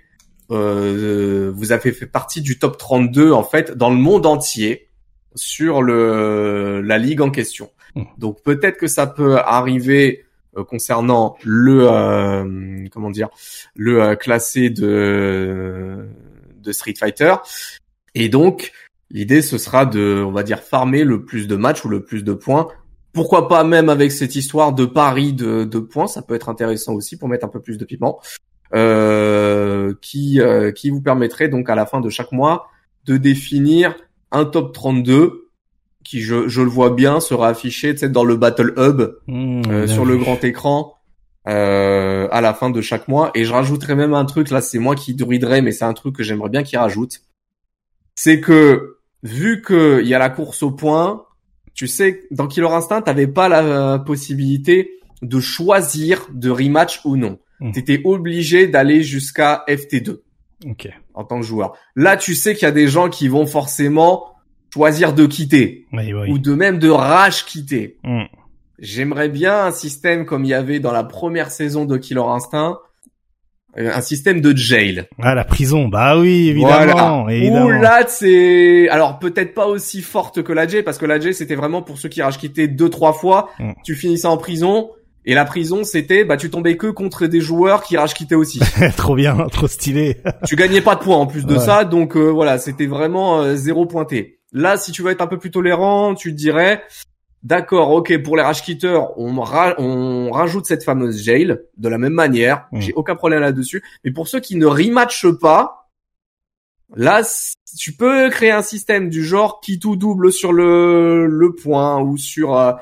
euh, 0.52 1.52
vous 1.56 1.72
avez 1.72 1.92
fait 1.92 2.06
partie 2.06 2.42
du 2.42 2.60
top 2.60 2.78
32 2.78 3.32
en 3.32 3.44
fait 3.44 3.76
dans 3.76 3.90
le 3.90 3.96
monde 3.96 4.28
entier 4.28 4.90
sur 5.34 5.82
le 5.82 6.82
la 6.82 7.00
ligue 7.00 7.22
en 7.22 7.32
question. 7.32 7.72
Mmh. 7.96 8.04
Donc 8.20 8.44
peut-être 8.44 8.78
que 8.78 8.88
ça 8.88 9.08
peut 9.08 9.38
arriver 9.38 10.20
euh, 10.20 10.30
concernant 10.62 11.36
le 11.44 11.88
euh, 11.90 12.86
comment 12.92 13.10
dire 13.10 13.30
le 13.76 14.02
euh, 14.02 14.16
classé 14.16 14.70
de 14.70 16.08
de 16.62 16.72
Street 16.72 16.94
Fighter. 16.98 17.36
Et 18.16 18.30
donc 18.30 18.72
l'idée 19.10 19.42
ce 19.42 19.58
sera 19.58 19.86
de 19.86 20.24
on 20.26 20.32
va 20.32 20.44
dire 20.44 20.60
farmer 20.60 21.04
le 21.04 21.26
plus 21.26 21.48
de 21.48 21.56
matchs 21.56 21.84
ou 21.86 21.90
le 21.90 22.04
plus 22.04 22.24
de 22.24 22.34
points. 22.34 22.68
Pourquoi 23.14 23.48
pas 23.48 23.64
même 23.64 23.90
avec 23.90 24.12
cette 24.12 24.36
histoire 24.36 24.74
de 24.74 24.86
pari 24.86 25.34
de, 25.34 25.66
de 25.66 25.80
points, 25.80 26.08
ça 26.08 26.24
peut 26.24 26.34
être 26.34 26.50
intéressant 26.50 26.94
aussi 26.94 27.16
pour 27.16 27.30
mettre 27.30 27.46
un 27.46 27.50
peu 27.50 27.62
plus 27.62 27.78
de 27.78 27.86
piment, 27.86 28.20
euh, 28.74 29.94
qui 30.02 30.42
euh, 30.42 30.72
qui 30.72 30.90
vous 30.90 31.02
permettrait 31.02 31.48
donc 31.48 31.70
à 31.70 31.76
la 31.76 31.86
fin 31.86 32.02
de 32.02 32.10
chaque 32.10 32.32
mois 32.32 32.70
de 33.06 33.18
définir 33.18 33.96
un 34.32 34.46
top 34.46 34.74
32 34.74 35.43
qui 36.04 36.22
je, 36.22 36.48
je 36.48 36.62
le 36.62 36.70
vois 36.70 36.90
bien 36.92 37.20
sera 37.20 37.48
affiché 37.50 37.94
dans 37.94 38.24
le 38.24 38.36
Battle 38.36 38.74
Hub 38.78 39.02
Mmh, 39.28 39.62
euh, 39.70 39.88
sur 39.88 40.06
le 40.06 40.18
grand 40.18 40.44
écran 40.44 40.94
euh, 41.48 42.28
à 42.32 42.42
la 42.42 42.54
fin 42.54 42.70
de 42.70 42.82
chaque 42.82 43.08
mois. 43.08 43.32
Et 43.36 43.44
je 43.46 43.52
rajouterai 43.54 43.96
même 43.96 44.14
un 44.14 44.26
truc, 44.26 44.50
là 44.50 44.62
c'est 44.62 44.80
moi 44.80 44.96
qui 44.96 45.14
druiderai, 45.16 45.62
mais 45.62 45.72
c'est 45.72 45.86
un 45.86 45.94
truc 45.94 46.16
que 46.16 46.24
j'aimerais 46.24 46.50
bien 46.50 46.64
qu'il 46.64 46.78
rajoute. 46.80 47.22
C'est 48.16 48.40
que 48.40 48.98
vu 49.24 49.62
que 49.62 50.02
il 50.02 50.08
y 50.08 50.14
a 50.14 50.20
la 50.20 50.30
course 50.30 50.64
au 50.64 50.72
point, 50.72 51.24
tu 51.74 51.88
sais, 51.88 52.24
dans 52.32 52.48
Killer 52.48 52.68
Instinct, 52.68 53.02
t'avais 53.02 53.28
pas 53.28 53.50
la 53.50 53.64
euh, 53.64 53.98
possibilité 53.98 54.92
de 55.22 55.40
choisir 55.40 56.28
de 56.34 56.50
rematch 56.50 57.02
ou 57.06 57.16
non. 57.18 57.40
Mhm. 57.60 57.72
T'étais 57.72 58.02
obligé 58.04 58.68
d'aller 58.68 59.04
jusqu'à 59.04 59.64
FT2 59.68 60.20
Ok. 60.70 60.90
en 61.14 61.24
tant 61.24 61.40
que 61.40 61.46
joueur. 61.46 61.74
Là, 61.96 62.16
tu 62.18 62.36
sais 62.36 62.54
qu'il 62.54 62.64
y 62.64 62.70
a 62.70 62.72
des 62.72 62.88
gens 62.88 63.10
qui 63.10 63.28
vont 63.28 63.46
forcément 63.46 64.33
choisir 64.74 65.14
de 65.14 65.26
quitter 65.28 65.86
Oui, 65.94 66.14
oui. 66.14 66.32
ou 66.32 66.40
de 66.40 66.54
même 66.54 66.80
de 66.80 66.90
rage 66.90 67.46
quitter. 67.46 67.98
Mmh. 68.04 68.24
J'aimerais 68.80 69.30
bien 69.30 69.66
un 69.66 69.72
système 69.72 70.26
comme 70.26 70.46
il 70.46 70.50
y 70.50 70.54
avait 70.56 70.80
dans 70.80 70.92
la 70.92 71.04
première 71.04 71.52
saison 71.52 71.86
de 71.86 71.96
Killer 71.98 72.24
Instinct, 72.26 72.80
euh, 73.78 73.92
un 73.94 74.02
système 74.02 74.42
de 74.42 74.56
jail. 74.58 75.06
Ah, 75.22 75.36
la 75.36 75.44
prison. 75.46 75.88
Bah 75.88 76.18
oui, 76.18 76.50
évidemment. 76.50 77.24
Voilà. 77.24 77.36
évidemment. 77.38 77.70
Là, 77.70 78.04
c'est 78.08 78.90
alors 78.90 79.20
peut-être 79.20 79.54
pas 79.54 79.68
aussi 79.68 80.02
forte 80.02 80.42
que 80.42 80.52
la 80.52 80.68
J, 80.68 80.82
parce 80.82 80.98
que 80.98 81.06
la 81.06 81.20
J 81.20 81.36
c'était 81.36 81.56
vraiment 81.56 81.84
pour 81.84 82.00
ceux 82.00 82.10
qui 82.10 82.22
rage 82.24 82.40
quittaient 82.40 82.68
deux 82.68 82.90
trois 82.90 83.14
fois. 83.14 83.50
Mm. 83.60 83.72
Tu 83.86 83.96
finissais 83.96 84.28
en 84.28 84.38
prison. 84.38 84.90
Et 85.26 85.36
la 85.36 85.46
prison, 85.46 85.86
c'était, 85.86 86.26
bah, 86.26 86.36
tu 86.36 86.50
tombais 86.50 86.76
que 86.76 86.88
contre 86.88 87.28
des 87.28 87.40
joueurs 87.40 87.84
qui 87.84 87.96
rage 87.96 88.14
quittaient 88.14 88.36
aussi. 88.36 88.60
trop 88.98 89.16
bien, 89.16 89.38
trop 89.52 89.68
stylé. 89.68 90.18
tu 90.46 90.58
gagnais 90.58 90.82
pas 90.82 90.96
de 90.96 91.00
points 91.00 91.16
en 91.16 91.28
plus 91.28 91.46
de 91.46 91.54
Ouais. 91.54 91.60
ça, 91.62 91.86
donc 91.86 92.18
euh, 92.18 92.28
voilà, 92.30 92.58
c'était 92.58 92.88
vraiment 92.88 93.42
euh, 93.42 93.56
zéro 93.56 93.86
pointé. 93.86 94.40
Là, 94.54 94.78
si 94.78 94.92
tu 94.92 95.02
veux 95.02 95.12
être 95.12 95.22
un 95.22 95.28
peu 95.28 95.38
plus 95.40 95.52
tolérant, 95.52 96.14
tu 96.16 96.32
te 96.32 96.38
dirais, 96.38 96.84
d'accord, 97.42 97.90
ok, 97.92 98.22
pour 98.24 98.38
les 98.38 98.44
rage 98.44 98.62
on, 99.18 99.42
ra- 99.42 99.76
on 99.80 100.30
rajoute 100.32 100.66
cette 100.68 100.84
fameuse 100.84 101.22
jail 101.24 101.58
de 101.78 101.90
la 101.90 101.98
même 101.98 102.14
manière, 102.14 102.68
Mm. 102.72 102.80
j'ai 102.82 102.94
aucun 102.94 103.16
problème 103.16 103.42
là-dessus. 103.42 103.84
Mais 104.04 104.12
pour 104.12 104.28
ceux 104.28 104.40
qui 104.40 104.56
ne 104.56 104.66
rematchent 104.68 105.32
pas, 105.42 105.90
là, 106.96 107.22
tu 107.78 107.94
peux 107.94 108.30
créer 108.30 108.52
un 108.52 108.62
système 108.62 109.10
du 109.10 109.24
genre 109.24 109.60
qui 109.60 109.80
tout 109.80 109.96
double 109.96 110.32
sur 110.32 110.54
le, 110.54 111.26
le 111.28 111.56
point 111.56 112.00
ou 112.00 112.18
sur 112.18 112.56
euh, 112.58 112.74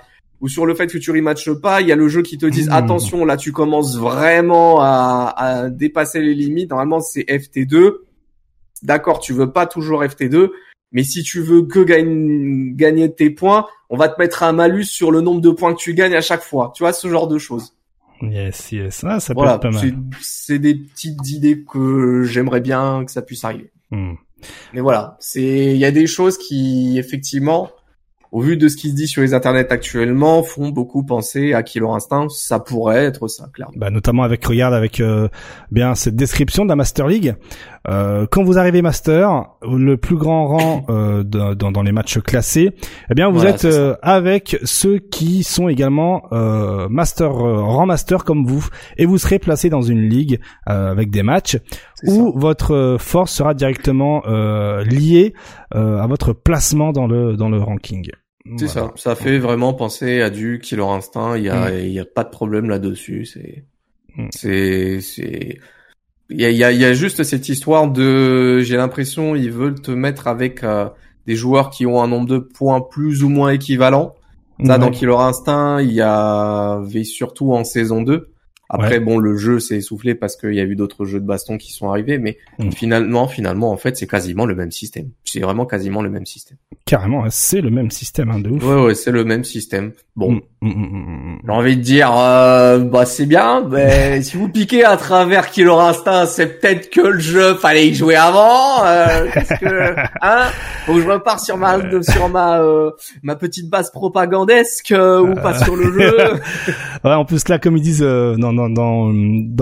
ou 0.41 0.48
sur 0.50 0.66
le 0.66 0.74
fait 0.74 0.88
que 0.88 0.98
tu 0.98 1.11
rematches 1.11 1.53
pas, 1.53 1.82
il 1.82 1.88
y 1.88 1.91
a 1.91 1.95
le 1.95 2.08
jeu 2.08 2.24
qui 2.24 2.38
te 2.38 2.48
dit 2.48 2.66
Mm. 2.66 2.72
attention, 2.74 3.25
là 3.25 3.38
tu 3.38 3.51
commences 3.51 3.95
vraiment 3.98 4.82
à, 4.82 5.33
à 5.38 5.69
dépasser 5.69 6.19
les 6.19 6.33
limites. 6.33 6.72
Normalement 6.72 7.00
c'est 7.00 7.22
FT2. 7.30 8.00
D'accord, 8.83 9.19
tu 9.19 9.32
veux 9.33 9.51
pas 9.51 9.67
toujours 9.67 10.03
FT2, 10.03 10.50
mais 10.92 11.03
si 11.03 11.24
tu 11.24 11.42
veux 11.42 11.64
que 11.64 11.80
gagne- 11.80 12.76
gagner 12.76 13.14
tes 13.14 13.30
points, 13.30 13.66
on 13.90 13.98
va 13.98 14.10
te 14.10 14.20
mettre 14.20 14.44
un 14.44 14.52
malus 14.52 14.86
sur 14.86 15.11
le 15.11 15.22
nombre 15.22 15.42
de 15.42 15.50
points 15.50 15.74
que 15.74 15.80
tu 15.80 15.94
gagnes 15.94 16.16
à 16.16 16.22
chaque 16.22 16.44
fois. 16.44 16.72
Tu 16.76 16.84
vois 16.84 16.94
ce 16.94 17.08
genre 17.10 17.28
de 17.28 17.38
choses. 17.38 17.74
Yes, 18.22 18.72
yes. 18.72 19.03
Ah, 19.08 19.20
ça 19.20 19.34
peut 19.34 19.42
être 19.44 19.60
pas 19.60 19.72
mal. 19.72 19.94
c'est 20.22 20.60
des 20.60 20.76
petites 20.76 21.30
idées 21.32 21.64
que 21.64 22.24
j'aimerais 22.24 22.61
bien 22.61 23.03
que 23.06 23.11
ça 23.11 23.22
puisse 23.22 23.44
arriver. 23.44 23.72
Hmm. 23.90 24.14
Mais 24.74 24.82
voilà, 24.82 25.18
c'est 25.20 25.42
il 25.42 25.78
y 25.78 25.86
a 25.86 25.92
des 25.92 26.08
choses 26.08 26.38
qui 26.38 26.98
effectivement 26.98 27.70
au 28.32 28.40
vu 28.40 28.56
de 28.56 28.70
ce 28.70 28.78
qui 28.78 28.90
se 28.90 28.95
dit 28.95 29.08
sur 29.08 29.22
les 29.22 29.34
internets 29.34 29.72
actuellement, 29.72 30.42
font 30.42 30.70
beaucoup 30.70 31.03
penser 31.03 31.53
à 31.53 31.64
Killer 31.64 31.88
Instinct. 31.90 32.30
Ça 32.30 32.60
pourrait 32.60 33.03
être 33.03 33.28
ça, 33.28 33.50
clairement. 33.53 33.74
Bah, 33.76 33.90
notamment 33.90 34.24
avec, 34.24 34.45
regarde, 34.45 34.74
avec 34.74 35.02
euh, 35.02 35.28
bien 35.70 35.95
cette 35.95 36.16
description 36.16 36.64
de 36.64 36.70
la 36.70 36.78
Master 36.78 37.08
League. 37.08 37.36
Euh, 37.88 38.27
quand 38.30 38.43
vous 38.43 38.58
arrivez 38.58 38.82
Master, 38.82 39.48
le 39.64 39.98
plus 39.98 40.16
grand 40.16 40.48
rang 40.48 40.85
euh, 40.90 41.24
dans, 41.24 41.72
dans, 41.72 41.82
les 41.82 41.92
matchs 41.92 42.19
classés, 42.19 42.72
eh 43.10 43.14
bien 43.16 43.30
vous 43.30 43.45
êtes 43.45 43.66
euh, 43.66 43.95
avec 44.01 44.58
ceux 44.64 45.00
qui 45.00 45.43
sont 45.43 45.68
également 45.68 46.24
euh, 46.32 46.88
Master 46.90 47.32
rang 47.32 47.85
Master 47.85 48.24
comme 48.24 48.45
vous, 48.45 48.68
et 48.98 49.06
vous 49.06 49.18
serez 49.18 49.40
placé 49.40 49.69
dans 49.69 49.82
une 49.82 50.01
ligue 50.01 50.40
avec 50.66 51.10
des 51.10 51.24
matchs 51.24 51.58
où 52.03 52.38
votre 52.38 52.98
force 53.00 53.34
sera 53.34 53.53
directement 53.53 54.22
liée 54.84 55.34
à 55.72 56.08
votre 56.08 56.34
placement 56.34 56.92
dans 56.92 57.08
le 57.08 57.35
dans 57.35 57.50
le 57.50 57.60
ranking. 57.60 58.10
C'est 58.58 58.68
ça. 58.68 58.92
Ça 58.95 59.16
fait 59.16 59.38
vraiment 59.38 59.74
penser 59.74 60.22
à 60.22 60.30
du 60.30 60.60
Killer 60.60 60.84
Instinct. 60.84 61.38
Il 61.38 61.43
y 61.43 61.50
a, 61.50 61.69
mm. 61.69 61.80
il 61.80 61.92
y 61.92 62.00
a 62.00 62.06
pas 62.06 62.24
de 62.24 62.30
problème 62.30 62.69
là-dessus. 62.69 63.26
C'est, 63.26 63.66
mm. 64.16 64.27
c'est, 64.32 65.01
c'est, 65.01 65.60
il 66.32 66.42
y 66.42 66.45
a, 66.45 66.50
y, 66.50 66.64
a, 66.64 66.72
y 66.72 66.85
a, 66.85 66.93
juste 66.93 67.24
cette 67.24 67.50
histoire 67.50 67.90
de, 67.90 68.61
j'ai 68.61 68.77
l'impression, 68.77 69.35
ils 69.35 69.51
veulent 69.51 69.82
te 69.82 69.92
mettre 69.92 70.27
avec 70.27 70.64
euh, 70.64 70.88
des 71.27 71.35
joueurs 71.35 71.69
qui 71.69 71.85
ont 71.85 72.01
un 72.01 72.08
nombre 72.08 72.27
de 72.27 72.40
points 72.40 72.82
plus 72.82 73.24
ou 73.24 73.30
moins 73.30 73.50
équivalent. 73.50 74.16
Ça, 74.64 74.77
dans 74.77 74.92
Killer 74.92 75.16
Instinct, 75.18 75.82
il 75.82 75.92
y 75.92 76.01
avait 76.01 77.03
surtout 77.03 77.51
en 77.53 77.64
saison 77.64 78.03
2. 78.03 78.31
Après, 78.74 79.01
bon, 79.01 79.19
le 79.19 79.35
jeu 79.35 79.59
s'est 79.59 79.75
essoufflé 79.75 80.16
parce 80.16 80.38
qu'il 80.38 80.53
y 80.53 80.61
a 80.61 80.64
eu 80.64 80.77
d'autres 80.77 81.03
jeux 81.03 81.19
de 81.19 81.25
baston 81.25 81.58
qui 81.58 81.74
sont 81.74 81.90
arrivés, 81.90 82.17
mais 82.17 82.38
mm. 82.58 82.72
finalement, 82.72 83.27
finalement, 83.27 83.69
en 83.69 83.77
fait, 83.77 83.98
c'est 83.98 84.08
quasiment 84.08 84.45
le 84.45 84.56
même 84.56 84.72
système. 84.72 85.09
C'est 85.25 85.41
vraiment 85.41 85.66
quasiment 85.66 86.01
le 86.01 86.09
même 86.09 86.25
système. 86.25 86.58
Carrément, 86.85 87.25
c'est 87.30 87.59
le 87.59 87.69
même 87.69 87.91
système, 87.91 88.32
hein, 88.32 88.40
de 88.40 88.50
ouf. 88.50 88.64
Ouais, 88.64 88.82
ouais, 88.82 88.95
c'est 88.95 89.11
le 89.11 89.25
même 89.25 89.43
système. 89.43 89.91
Bon, 90.17 90.41
mm, 90.61 90.67
mm, 90.67 91.40
j'ai 91.45 91.51
envie 91.51 91.77
de 91.77 91.82
dire, 91.82 92.11
euh, 92.17 92.80
bah 92.80 93.06
c'est 93.06 93.25
bien, 93.25 93.66
mais 93.69 94.22
si 94.24 94.35
vous 94.35 94.50
piquez 94.50 94.83
à 94.83 94.98
travers 94.98 95.50
Killer 95.50 95.72
Instinct, 95.72 96.25
c'est 96.25 96.59
peut-être 96.59 96.90
que 96.90 97.00
le 97.00 97.19
jeu 97.19 97.53
fallait 97.56 97.88
y 97.88 97.95
jouer 97.95 98.17
avant. 98.17 98.83
Euh, 98.83 99.27
que, 99.27 99.95
hein 100.22 100.48
Faut 100.85 100.95
que 100.95 101.01
je 101.01 101.08
repars 101.08 101.40
sur 101.40 101.58
ma 101.58 101.77
sur 102.01 102.27
ma 102.27 102.59
euh, 102.59 102.91
ma 103.24 103.38
petite 103.38 103.69
base 103.69 103.90
propagandesque 103.90 104.91
euh, 104.91 105.22
ou 105.22 105.35
pas 105.35 105.58
sur 105.59 105.77
le 105.77 105.93
jeu. 105.93 106.17
ouais, 107.06 107.14
en 107.14 107.24
plus 107.24 107.48
là, 107.48 107.58
comme 107.58 107.77
ils 107.77 107.83
disent, 107.83 108.03
non, 108.03 108.51
non 108.51 108.61
dans 108.70 109.12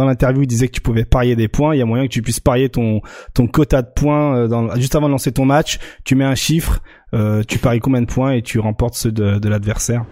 l'interview, 0.05 0.43
il 0.43 0.47
disait 0.47 0.67
que 0.67 0.73
tu 0.73 0.81
pouvais 0.81 1.05
parier 1.05 1.35
des 1.35 1.47
points. 1.47 1.75
Il 1.75 1.79
y 1.79 1.81
a 1.81 1.85
moyen 1.85 2.05
que 2.05 2.11
tu 2.11 2.21
puisses 2.21 2.39
parier 2.39 2.69
ton 2.69 3.01
ton 3.33 3.47
quota 3.47 3.81
de 3.81 3.89
points 3.93 4.35
euh, 4.37 4.75
juste 4.75 4.95
avant 4.95 5.07
de 5.07 5.11
lancer 5.11 5.31
ton 5.31 5.45
match. 5.45 5.79
Tu 6.03 6.15
mets 6.15 6.25
un 6.25 6.35
chiffre, 6.35 6.81
euh, 7.13 7.43
tu 7.47 7.59
paries 7.59 7.79
combien 7.79 8.01
de 8.01 8.07
points 8.07 8.33
et 8.33 8.41
tu 8.41 8.59
remportes 8.59 8.95
ceux 8.95 9.11
de, 9.11 9.49
l'adversaire. 9.49 10.05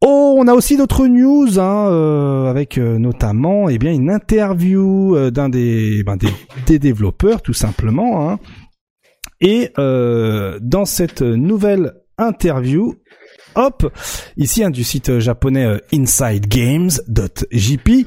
Oh, 0.00 0.36
on 0.38 0.46
a 0.46 0.54
aussi 0.54 0.76
d'autres 0.76 1.06
news, 1.06 1.58
hein, 1.58 1.88
euh, 1.88 2.46
avec 2.46 2.78
notamment, 2.78 3.68
eh 3.68 3.78
bien, 3.78 3.92
une 3.92 4.10
interview 4.10 5.30
d'un 5.30 5.48
des, 5.48 6.04
ben, 6.04 6.16
des, 6.16 6.28
des 6.66 6.78
développeurs, 6.78 7.42
tout 7.42 7.54
simplement. 7.54 8.30
Hein. 8.30 8.38
Et 9.40 9.72
dans 9.76 10.84
cette 10.84 11.22
nouvelle 11.22 11.94
interview, 12.18 12.94
Hop, 13.58 13.92
ici 14.36 14.62
hein, 14.62 14.70
du 14.70 14.84
site 14.84 15.18
japonais 15.18 15.64
euh, 15.64 15.78
InsideGames.jp, 15.92 18.06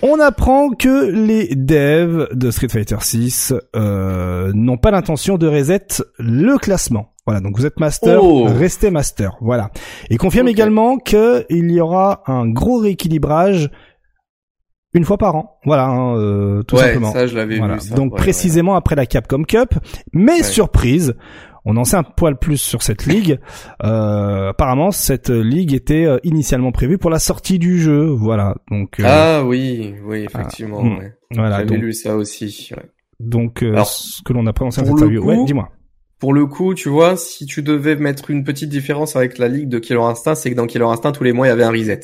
on 0.00 0.20
apprend 0.20 0.70
que 0.70 1.10
les 1.10 1.56
devs 1.56 2.28
de 2.32 2.52
Street 2.52 2.68
Fighter 2.68 2.98
6 3.00 3.52
euh, 3.74 4.52
n'ont 4.54 4.76
pas 4.76 4.92
l'intention 4.92 5.38
de 5.38 5.48
reset 5.48 5.88
le 6.20 6.56
classement. 6.58 7.14
Voilà, 7.26 7.40
donc 7.40 7.56
vous 7.56 7.66
êtes 7.66 7.80
master, 7.80 8.22
oh. 8.22 8.44
restez 8.44 8.92
master. 8.92 9.36
Voilà. 9.40 9.72
Et 10.08 10.18
confirme 10.18 10.46
également 10.46 10.98
qu'il 10.98 11.44
y 11.50 11.80
aura 11.80 12.22
un 12.28 12.48
gros 12.48 12.78
rééquilibrage 12.78 13.72
une 14.94 15.04
fois 15.04 15.18
par 15.18 15.34
an. 15.34 15.58
Voilà, 15.64 15.86
hein, 15.86 16.16
euh, 16.16 16.62
tout 16.62 16.76
simplement. 16.76 17.12
Ça, 17.12 17.26
je 17.26 17.34
l'avais 17.34 17.56
vu. 17.56 17.62
donc 17.96 18.16
précisément 18.16 18.76
après 18.76 18.94
la 18.94 19.06
Capcom 19.06 19.42
Cup, 19.42 19.74
mais 20.12 20.44
surprise, 20.44 21.16
on 21.66 21.76
en 21.76 21.84
sait 21.84 21.96
un 21.96 22.04
poil 22.04 22.38
plus 22.38 22.58
sur 22.58 22.82
cette 22.82 23.06
ligue. 23.06 23.40
Euh, 23.82 24.50
apparemment, 24.50 24.92
cette 24.92 25.30
ligue 25.30 25.74
était 25.74 26.06
euh, 26.06 26.18
initialement 26.22 26.70
prévue 26.70 26.96
pour 26.96 27.10
la 27.10 27.18
sortie 27.18 27.58
du 27.58 27.78
jeu. 27.80 28.06
Voilà. 28.06 28.54
Donc. 28.70 29.00
Euh, 29.00 29.04
ah 29.04 29.44
oui, 29.44 29.94
oui, 30.04 30.24
effectivement. 30.24 30.80
Ah, 30.82 30.98
ouais. 31.00 31.12
Voilà. 31.34 31.58
J'avais 31.58 31.76
lu 31.76 31.92
ça 31.92 32.16
aussi. 32.16 32.70
Ouais. 32.74 32.84
Donc, 33.18 33.58
ce 33.60 34.22
que 34.22 34.32
l'on 34.32 34.46
apprend 34.46 34.66
dans 34.66 34.70
cette 34.70 34.88
interview. 34.88 35.24
ouais, 35.24 35.44
dis-moi. 35.44 35.70
Pour 36.20 36.32
le 36.32 36.46
coup, 36.46 36.72
tu 36.74 36.88
vois, 36.88 37.16
si 37.16 37.44
tu 37.44 37.62
devais 37.62 37.96
mettre 37.96 38.30
une 38.30 38.44
petite 38.44 38.70
différence 38.70 39.16
avec 39.16 39.36
la 39.36 39.48
ligue 39.48 39.68
de 39.68 39.78
Killer 39.78 40.00
Instinct, 40.00 40.36
c'est 40.36 40.50
que 40.50 40.54
dans 40.54 40.66
Killer 40.66 40.84
Instinct, 40.84 41.12
tous 41.12 41.24
les 41.24 41.32
mois, 41.32 41.46
il 41.46 41.50
y 41.50 41.52
avait 41.52 41.64
un 41.64 41.70
reset. 41.70 42.00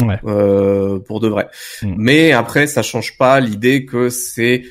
Ouais. 0.00 0.18
Euh, 0.24 0.98
pour 1.00 1.20
de 1.20 1.28
vrai. 1.28 1.48
Hmm. 1.82 1.94
Mais 1.96 2.32
après, 2.32 2.66
ça 2.66 2.82
change 2.82 3.16
pas 3.18 3.40
l'idée 3.40 3.84
que 3.84 4.10
c'est 4.10 4.62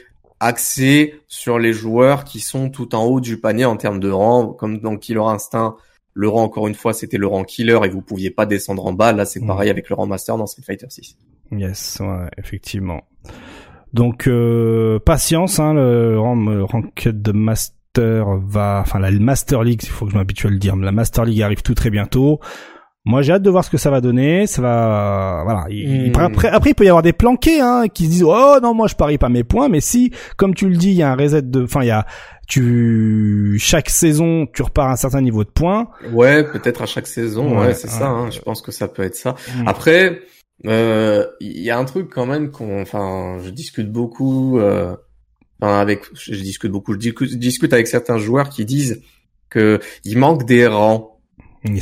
axé 0.42 1.22
sur 1.28 1.60
les 1.60 1.72
joueurs 1.72 2.26
qui 2.26 2.40
sont 2.40 2.70
tout 2.70 2.96
en 2.96 3.06
haut 3.06 3.22
du 3.22 3.40
panier 3.40 3.64
en 3.64 3.78
termes 3.78 4.00
de 4.00 4.10
rang, 4.10 4.48
comme 4.48 4.80
dans 4.80 4.98
Killer 4.98 5.22
Instinct. 5.22 5.76
Le 6.14 6.28
rang, 6.28 6.44
encore 6.44 6.68
une 6.68 6.76
fois, 6.76 6.94
c'était 6.94 7.18
le 7.18 7.28
rang 7.28 7.46
killer 7.46 7.80
et 7.86 7.90
vous 7.90 8.02
pouviez 8.02 8.32
pas 8.32 8.46
descendre 8.46 8.86
en 8.86 8.92
bas. 8.92 9.14
Là, 9.14 9.24
c'est 9.24 9.40
pareil 9.46 9.70
avec 9.70 9.88
le 9.88 9.96
rang 9.96 10.08
master 10.08 10.36
dans 10.38 10.48
Street 10.48 10.64
Fighter 10.66 10.88
6. 10.90 11.16
Yes, 11.54 12.00
ouais, 12.02 12.28
effectivement. 12.38 13.04
Donc, 13.94 14.28
euh, 14.28 15.00
patience, 15.00 15.60
hein, 15.60 15.74
le 15.74 16.18
rang, 16.18 16.36
de 16.36 17.32
master 17.32 18.40
va, 18.40 18.80
enfin, 18.82 19.00
la 19.00 19.12
Master 19.12 19.64
League, 19.64 19.82
il 19.84 19.90
faut 19.90 20.06
que 20.06 20.12
je 20.12 20.18
m'habitue 20.18 20.48
à 20.48 20.50
le 20.50 20.58
dire, 20.58 20.76
la 20.76 20.92
Master 20.92 21.26
League 21.26 21.42
arrive 21.42 21.62
tout 21.62 21.76
très 21.76 21.90
bientôt. 21.90 22.40
Moi, 23.04 23.24
j'ai 23.24 23.34
hâte 23.34 23.42
de 23.42 23.50
voir 23.50 23.66
ce 23.66 23.72
que 23.72 23.78
ça 23.78 23.90
va 23.90 24.00
donner. 24.00 24.46
Ça 24.46 24.62
va, 24.62 25.42
voilà. 25.44 25.66
Hmm. 25.70 26.12
après, 26.16 26.50
après, 26.50 26.70
il 26.72 26.76
peut 26.76 26.86
y 26.86 26.90
avoir 26.90 27.02
des 27.02 27.14
planqués 27.14 27.60
hein, 27.60 27.86
qui 27.92 28.06
se 28.06 28.10
disent 28.12 28.24
oh 28.24 28.58
non, 28.62 28.76
moi 28.76 28.88
je 28.88 28.96
parie 28.96 29.18
pas 29.18 29.30
mes 29.30 29.44
points. 29.44 29.70
Mais 29.70 29.82
si, 29.82 30.12
comme 30.38 30.54
tu 30.54 30.70
le 30.70 30.76
dis, 30.76 30.90
il 30.90 30.98
y 30.98 31.04
a 31.04 31.12
un 31.12 31.16
reset 31.16 31.42
de, 31.42 31.64
enfin, 31.64 31.82
il 31.82 31.88
y 31.88 31.92
a 31.92 32.06
tu 32.48 33.58
chaque 33.60 33.90
saison 33.90 34.46
tu 34.54 34.62
repars 34.62 34.90
à 34.90 34.92
un 34.92 34.96
certain 34.98 35.22
niveau 35.22 35.44
de 35.44 35.50
points. 35.50 35.88
Ouais, 36.12 36.44
peut-être 36.44 36.84
à 36.84 36.86
chaque 36.86 37.08
saison. 37.08 37.58
Ouais, 37.60 37.74
c'est 37.74 37.88
ça. 37.88 38.08
Hein, 38.08 38.30
je 38.30 38.40
pense 38.40 38.62
que 38.62 38.72
ça 38.72 38.88
peut 38.88 39.04
être 39.04 39.16
ça. 39.16 39.36
Hmm. 39.56 39.68
Après, 39.68 40.22
euh, 40.68 41.26
il 41.40 41.60
y 41.60 41.72
a 41.72 41.80
un 41.80 41.86
truc 41.86 42.10
quand 42.14 42.28
même 42.28 42.52
qu'on, 42.52 42.82
enfin, 42.82 43.40
je 43.44 43.50
discute 43.50 43.92
beaucoup. 43.92 44.60
Euh, 44.60 44.96
enfin, 45.60 45.80
avec, 45.80 46.04
je 46.14 46.36
discute 46.36 46.72
beaucoup. 46.72 46.94
Je 46.94 47.10
discute 47.36 47.74
avec 47.74 47.88
certains 47.88 48.20
joueurs 48.20 48.50
qui 48.50 48.64
disent 48.64 49.02
que 49.50 49.80
il 50.06 50.20
manque 50.20 50.46
des 50.46 50.68
rangs 50.68 51.11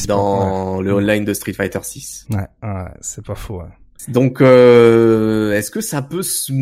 dans 0.08 0.82
le 0.82 0.94
online 0.94 1.26
de 1.26 1.34
Street 1.34 1.54
Fighter 1.54 1.80
6. 1.82 2.28
Ouais, 2.32 2.38
ouais 2.64 2.86
c'est 3.02 3.26
pas 3.26 3.36
faux. 3.36 3.60
Ouais. 3.60 3.66
Donc, 4.08 4.42
euh, 4.42 5.54
est-ce 5.54 5.72
que 5.72 5.82
ça 5.82 6.02
peut 6.02 6.22
se, 6.22 6.54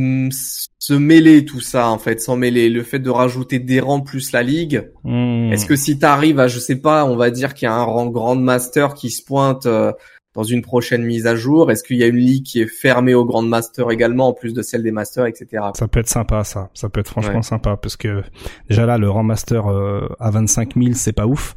se, 0.79 0.93
mêler 0.93 1.45
tout 1.45 1.61
ça 1.61 1.89
en 1.89 1.99
fait, 1.99 2.19
sans 2.19 2.35
mêler? 2.35 2.69
Le 2.69 2.81
fait 2.81 2.99
de 2.99 3.11
rajouter 3.11 3.59
des 3.59 3.79
rangs 3.79 4.01
plus 4.01 4.31
la 4.31 4.41
ligue? 4.41 4.89
Hmm. 5.03 5.51
Est-ce 5.51 5.67
que 5.67 5.75
si 5.75 5.99
t'arrives 5.99 6.39
à, 6.39 6.47
je 6.47 6.59
sais 6.59 6.77
pas, 6.77 7.05
on 7.05 7.15
va 7.15 7.29
dire 7.29 7.53
qu'il 7.53 7.67
y 7.67 7.69
a 7.69 7.75
un 7.75 7.83
rang 7.83 8.07
Grand 8.07 8.35
Master 8.35 8.95
qui 8.95 9.11
se 9.11 9.23
pointe 9.23 9.67
euh, 9.67 9.91
dans 10.33 10.43
une 10.43 10.63
prochaine 10.63 11.03
mise 11.03 11.27
à 11.27 11.35
jour, 11.35 11.71
est-ce 11.71 11.83
qu'il 11.83 11.97
y 11.97 12.03
a 12.03 12.07
une 12.07 12.17
ligue 12.17 12.43
qui 12.43 12.59
est 12.61 12.67
fermée 12.67 13.13
au 13.13 13.23
Grand 13.23 13.43
Master 13.43 13.91
également 13.91 14.29
en 14.29 14.33
plus 14.33 14.53
de 14.53 14.63
celle 14.63 14.81
des 14.81 14.91
Masters, 14.91 15.27
etc. 15.27 15.63
Ça 15.75 15.87
peut 15.87 15.99
être 15.99 16.09
sympa, 16.09 16.43
ça. 16.43 16.69
Ça 16.73 16.89
peut 16.89 16.99
être 16.99 17.09
franchement 17.09 17.43
sympa 17.43 17.77
parce 17.77 17.97
que 17.97 18.23
déjà 18.67 18.87
là, 18.87 18.97
le 18.97 19.09
rang 19.09 19.23
Master 19.23 19.67
euh, 19.67 20.07
à 20.19 20.31
25 20.31 20.73
000, 20.75 20.93
c'est 20.93 21.13
pas 21.13 21.27
ouf. 21.27 21.55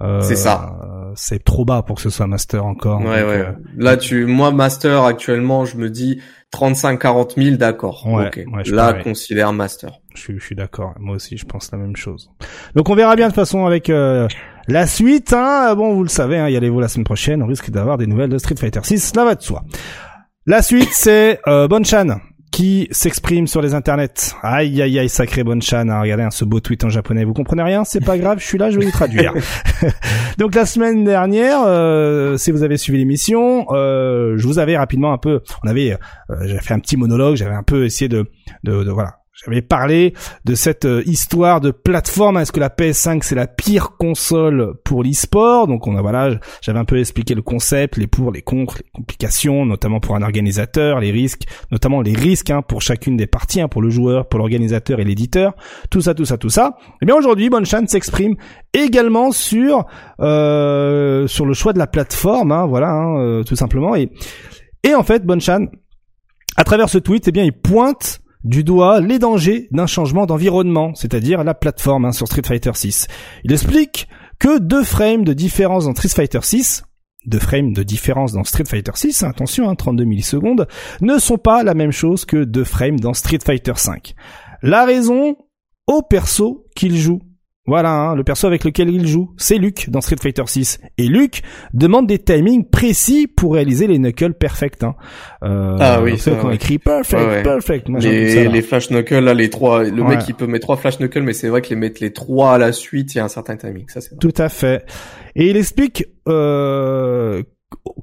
Euh, 0.00 0.20
c'est 0.20 0.36
ça. 0.36 0.76
C'est 1.14 1.42
trop 1.42 1.64
bas 1.64 1.82
pour 1.82 1.96
que 1.96 2.02
ce 2.02 2.10
soit 2.10 2.26
master 2.26 2.64
encore. 2.64 3.00
Ouais, 3.00 3.22
ouais. 3.22 3.46
Euh, 3.46 3.52
Là, 3.76 3.96
tu, 3.96 4.26
moi, 4.26 4.50
master 4.52 5.04
actuellement, 5.04 5.64
je 5.64 5.76
me 5.76 5.90
dis 5.90 6.20
35-40 6.54 7.42
000, 7.42 7.56
d'accord. 7.56 8.06
Ouais, 8.06 8.30
Là, 8.66 8.94
considère 8.94 9.52
master. 9.52 9.90
Je 10.14 10.20
suis, 10.20 10.38
je 10.38 10.44
suis 10.44 10.54
d'accord. 10.54 10.94
Moi 10.98 11.16
aussi, 11.16 11.36
je 11.36 11.44
pense 11.44 11.72
la 11.72 11.78
même 11.78 11.96
chose. 11.96 12.30
Donc, 12.74 12.88
on 12.88 12.94
verra 12.94 13.16
bien 13.16 13.26
de 13.26 13.30
toute 13.32 13.36
façon 13.40 13.66
avec 13.66 13.90
euh, 13.90 14.28
la 14.68 14.86
suite. 14.86 15.32
Hein. 15.32 15.74
Bon, 15.74 15.94
vous 15.94 16.02
le 16.02 16.08
savez, 16.08 16.38
hein, 16.38 16.48
y 16.48 16.56
allez-vous 16.56 16.80
la 16.80 16.88
semaine 16.88 17.04
prochaine. 17.04 17.42
On 17.42 17.46
risque 17.46 17.70
d'avoir 17.70 17.98
des 17.98 18.06
nouvelles 18.06 18.30
de 18.30 18.38
Street 18.38 18.56
Fighter 18.56 18.80
6. 18.82 19.10
Cela 19.12 19.24
va 19.24 19.34
de 19.34 19.42
soi. 19.42 19.62
La 20.46 20.62
suite, 20.62 20.90
c'est 20.92 21.40
euh, 21.46 21.68
Bonchan 21.68 22.20
qui 22.58 22.88
s'exprime 22.90 23.46
sur 23.46 23.62
les 23.62 23.74
internets. 23.74 24.34
Aïe 24.42 24.82
aïe 24.82 24.98
aïe, 24.98 25.08
sacré 25.08 25.44
bonne 25.44 25.62
chan. 25.62 25.88
Hein. 25.88 26.00
Regardez 26.00 26.24
un 26.24 26.32
ce 26.32 26.44
beau 26.44 26.58
tweet 26.58 26.82
en 26.82 26.88
japonais. 26.88 27.24
Vous 27.24 27.32
comprenez 27.32 27.62
rien? 27.62 27.84
C'est 27.84 28.04
pas 28.04 28.18
grave, 28.18 28.40
je 28.40 28.46
suis 28.46 28.58
là, 28.58 28.68
je 28.68 28.80
vais 28.80 28.84
vous 28.84 28.90
traduire. 28.90 29.32
Donc 30.38 30.56
la 30.56 30.66
semaine 30.66 31.04
dernière, 31.04 31.60
euh, 31.64 32.36
si 32.36 32.50
vous 32.50 32.64
avez 32.64 32.76
suivi 32.76 32.98
l'émission, 32.98 33.66
euh, 33.70 34.36
je 34.38 34.44
vous 34.44 34.58
avais 34.58 34.76
rapidement 34.76 35.12
un 35.12 35.18
peu, 35.18 35.42
on 35.62 35.68
avait, 35.68 35.92
euh, 35.92 36.36
j'avais 36.46 36.60
fait 36.60 36.74
un 36.74 36.80
petit 36.80 36.96
monologue, 36.96 37.36
j'avais 37.36 37.54
un 37.54 37.62
peu 37.62 37.84
essayé 37.84 38.08
de, 38.08 38.26
de, 38.64 38.82
de 38.82 38.90
voilà, 38.90 39.17
j'avais 39.44 39.62
parlé 39.62 40.14
de 40.44 40.54
cette 40.56 40.84
euh, 40.84 41.02
histoire 41.06 41.60
de 41.60 41.70
plateforme. 41.70 42.38
Est-ce 42.38 42.50
que 42.50 42.58
la 42.58 42.70
PS5 42.70 43.22
c'est 43.22 43.36
la 43.36 43.46
pire 43.46 43.96
console 43.96 44.74
pour 44.84 45.04
l'e-sport? 45.04 45.68
Donc 45.68 45.86
on 45.86 45.96
a 45.96 46.02
voilà, 46.02 46.38
j'avais 46.60 46.78
un 46.78 46.84
peu 46.84 46.98
expliqué 46.98 47.34
le 47.34 47.42
concept, 47.42 47.96
les 47.98 48.08
pour, 48.08 48.32
les 48.32 48.42
contre, 48.42 48.78
les 48.78 48.90
complications, 48.92 49.64
notamment 49.64 50.00
pour 50.00 50.16
un 50.16 50.22
organisateur, 50.22 50.98
les 50.98 51.12
risques, 51.12 51.42
notamment 51.70 52.00
les 52.00 52.14
risques 52.14 52.50
hein, 52.50 52.62
pour 52.62 52.82
chacune 52.82 53.16
des 53.16 53.28
parties, 53.28 53.60
hein, 53.60 53.68
pour 53.68 53.80
le 53.80 53.90
joueur, 53.90 54.28
pour 54.28 54.40
l'organisateur 54.40 54.98
et 54.98 55.04
l'éditeur. 55.04 55.54
Tout 55.88 56.00
ça, 56.00 56.14
tout 56.14 56.24
ça, 56.24 56.36
tout 56.36 56.50
ça. 56.50 56.76
Et 56.78 56.94
eh 57.02 57.06
bien 57.06 57.14
aujourd'hui, 57.14 57.48
Bonchan 57.48 57.86
s'exprime 57.86 58.34
également 58.74 59.30
sur 59.30 59.86
euh, 60.20 61.28
sur 61.28 61.46
le 61.46 61.54
choix 61.54 61.72
de 61.72 61.78
la 61.78 61.86
plateforme. 61.86 62.50
Hein, 62.50 62.66
voilà, 62.66 62.90
hein, 62.90 63.20
euh, 63.20 63.44
tout 63.44 63.56
simplement. 63.56 63.94
Et 63.94 64.10
et 64.82 64.94
en 64.94 65.04
fait, 65.04 65.24
Bonchan, 65.24 65.66
à 66.56 66.64
travers 66.64 66.88
ce 66.88 66.98
tweet, 66.98 67.28
eh 67.28 67.32
bien, 67.32 67.44
il 67.44 67.52
pointe 67.52 68.20
du 68.48 68.64
doigt 68.64 69.00
les 69.00 69.18
dangers 69.18 69.68
d'un 69.72 69.86
changement 69.86 70.24
d'environnement, 70.24 70.94
c'est-à-dire 70.94 71.44
la 71.44 71.52
plateforme 71.52 72.06
hein, 72.06 72.12
sur 72.12 72.26
Street 72.26 72.42
Fighter 72.46 72.70
6. 72.72 73.06
Il 73.44 73.52
explique 73.52 74.08
que 74.38 74.58
deux 74.58 74.84
frames 74.84 75.22
de 75.22 75.34
différence 75.34 75.84
dans 75.84 75.94
Street 75.94 76.08
Fighter 76.08 76.38
6, 76.40 76.82
deux 77.26 77.38
frames 77.38 77.74
de 77.74 77.82
différence 77.82 78.32
dans 78.32 78.44
Street 78.44 78.64
Fighter 78.64 78.92
6, 78.94 79.22
attention, 79.24 79.68
hein, 79.68 79.74
32 79.74 80.04
millisecondes, 80.04 80.66
ne 81.02 81.18
sont 81.18 81.36
pas 81.36 81.62
la 81.62 81.74
même 81.74 81.92
chose 81.92 82.24
que 82.24 82.44
deux 82.44 82.64
frames 82.64 82.98
dans 82.98 83.12
Street 83.12 83.40
Fighter 83.44 83.74
5. 83.76 84.14
La 84.62 84.86
raison 84.86 85.36
au 85.86 86.00
perso 86.00 86.64
qu'il 86.74 86.96
joue. 86.96 87.20
Voilà, 87.68 87.92
hein, 87.92 88.14
le 88.14 88.24
perso 88.24 88.46
avec 88.46 88.64
lequel 88.64 88.88
il 88.88 89.06
joue, 89.06 89.34
c'est 89.36 89.58
Luke 89.58 89.90
dans 89.90 90.00
Street 90.00 90.16
Fighter 90.18 90.44
6. 90.46 90.80
Et 90.96 91.06
Luke 91.06 91.42
demande 91.74 92.06
des 92.06 92.18
timings 92.18 92.64
précis 92.64 93.26
pour 93.26 93.52
réaliser 93.52 93.86
les 93.86 93.98
knuckles 93.98 94.32
perfect. 94.32 94.84
Hein. 94.84 94.94
Euh, 95.42 95.76
ah 95.78 96.00
oui, 96.02 96.16
c'est 96.16 96.34
qu'on 96.38 96.50
écrit 96.50 96.78
perfect, 96.78 97.42
perfect. 97.42 97.88
les, 97.90 98.48
les 98.48 98.62
flash 98.62 98.88
knuckles, 98.88 99.18
là, 99.18 99.34
les 99.34 99.50
trois, 99.50 99.84
le 99.84 100.02
mec 100.02 100.20
il 100.28 100.34
peut 100.34 100.46
mettre 100.46 100.64
trois 100.64 100.78
flash 100.78 100.98
knuckles, 100.98 101.20
mais 101.20 101.34
c'est 101.34 101.48
vrai 101.48 101.60
que 101.60 101.68
les 101.68 101.76
mettre 101.76 102.00
les 102.00 102.10
trois 102.10 102.54
à 102.54 102.58
la 102.58 102.72
suite, 102.72 103.14
il 103.14 103.18
y 103.18 103.20
a 103.20 103.24
un 103.24 103.28
certain 103.28 103.58
timing. 103.58 103.84
Ça 103.88 104.00
c'est. 104.00 104.18
Tout 104.18 104.34
à 104.38 104.48
fait. 104.48 104.86
Et 105.36 105.50
il 105.50 105.56
explique 105.58 106.06
euh, 106.26 107.42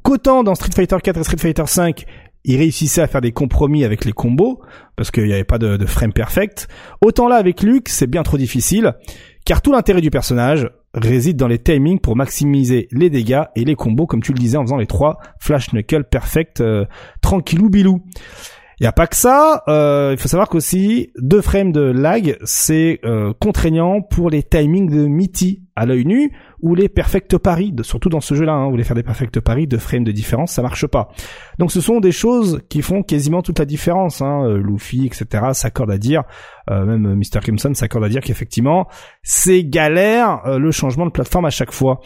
qu'autant 0.04 0.44
dans 0.44 0.54
Street 0.54 0.74
Fighter 0.76 0.98
4 1.02 1.20
et 1.20 1.24
Street 1.24 1.38
Fighter 1.40 1.66
5, 1.66 2.06
il 2.44 2.58
réussissait 2.58 3.02
à 3.02 3.08
faire 3.08 3.22
des 3.22 3.32
compromis 3.32 3.84
avec 3.84 4.06
les 4.06 4.12
combos 4.12 4.62
parce 4.96 5.10
qu'il 5.10 5.26
n'y 5.26 5.34
avait 5.34 5.44
pas 5.44 5.58
de, 5.58 5.76
de 5.76 5.86
frame 5.88 6.14
perfect. 6.14 6.68
Autant 7.02 7.28
là 7.28 7.38
avec 7.38 7.64
Luke, 7.64 7.90
c'est 7.90 8.06
bien 8.06 8.22
trop 8.22 8.38
difficile 8.38 8.94
car 9.46 9.62
tout 9.62 9.72
l'intérêt 9.72 10.02
du 10.02 10.10
personnage 10.10 10.70
réside 10.96 11.38
dans 11.38 11.48
les 11.48 11.60
timings 11.60 12.00
pour 12.00 12.16
maximiser 12.16 12.88
les 12.92 13.10
dégâts 13.10 13.44
et 13.56 13.64
les 13.64 13.76
combos, 13.76 14.08
comme 14.08 14.24
tu 14.24 14.34
le 14.34 14.40
disais 14.40 14.58
en 14.58 14.64
faisant 14.64 14.78
les 14.78 14.88
trois 14.88 15.20
Flash 15.40 15.70
Knuckle 15.72 16.06
perfect, 16.06 16.62
euh, 16.62 16.86
tranquillou 17.22 17.70
bilou. 17.70 18.02
Il 18.80 18.88
a 18.88 18.92
pas 18.92 19.08
que 19.08 19.16
ça, 19.16 19.64
euh, 19.68 20.12
il 20.14 20.18
faut 20.20 20.28
savoir 20.28 20.50
qu'aussi 20.50 21.12
deux 21.18 21.42
frames 21.42 21.72
de 21.72 21.82
lag, 21.82 22.38
c'est 22.44 23.00
euh, 23.06 23.34
contraignant 23.40 24.02
pour 24.02 24.30
les 24.30 24.44
timings 24.44 24.90
de 24.90 25.06
Mitty 25.06 25.65
à 25.76 25.86
l'œil 25.86 26.06
nu 26.06 26.32
ou 26.62 26.76
les 26.76 26.90
perfect 26.90 27.38
paris, 27.38 27.74
surtout 27.82 28.10
dans 28.10 28.22
ce 28.22 28.36
jeu-là, 28.36 28.54
hein, 28.54 28.66
vous 28.66 28.72
voulez 28.72 28.84
faire 28.84 28.96
des 28.96 29.04
perfect 29.04 29.40
paris, 29.40 29.68
deux 29.68 29.78
frames 29.78 30.04
de 30.04 30.12
différence, 30.12 30.52
ça 30.52 30.62
marche 30.62 30.88
pas. 30.88 31.10
Donc 31.60 31.72
ce 31.72 31.82
sont 31.82 32.00
des 32.00 32.12
choses 32.12 32.62
qui 32.70 32.82
font 32.82 33.04
quasiment 33.04 33.42
toute 33.42 33.60
la 33.60 33.66
différence. 33.66 34.22
Hein, 34.22 34.46
euh, 34.46 34.58
Luffy, 34.58 35.06
etc. 35.06 35.48
s'accorde 35.54 35.92
à 35.92 35.98
dire, 35.98 36.24
même 36.70 37.16
Mr. 37.16 37.42
Crimson 37.42 37.74
s'accorde 37.74 38.04
à 38.04 38.10
dire 38.10 38.22
qu'effectivement 38.22 38.88
c'est 39.22 39.64
galère 39.64 40.58
le 40.58 40.72
changement 40.72 41.06
de 41.06 41.12
plateforme 41.12 41.46
à 41.46 41.50
chaque 41.52 41.72
fois. 41.72 42.02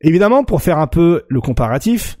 Évidemment, 0.00 0.44
pour 0.44 0.62
faire 0.62 0.78
un 0.78 0.86
peu 0.86 1.24
le 1.28 1.40
comparatif, 1.40 2.18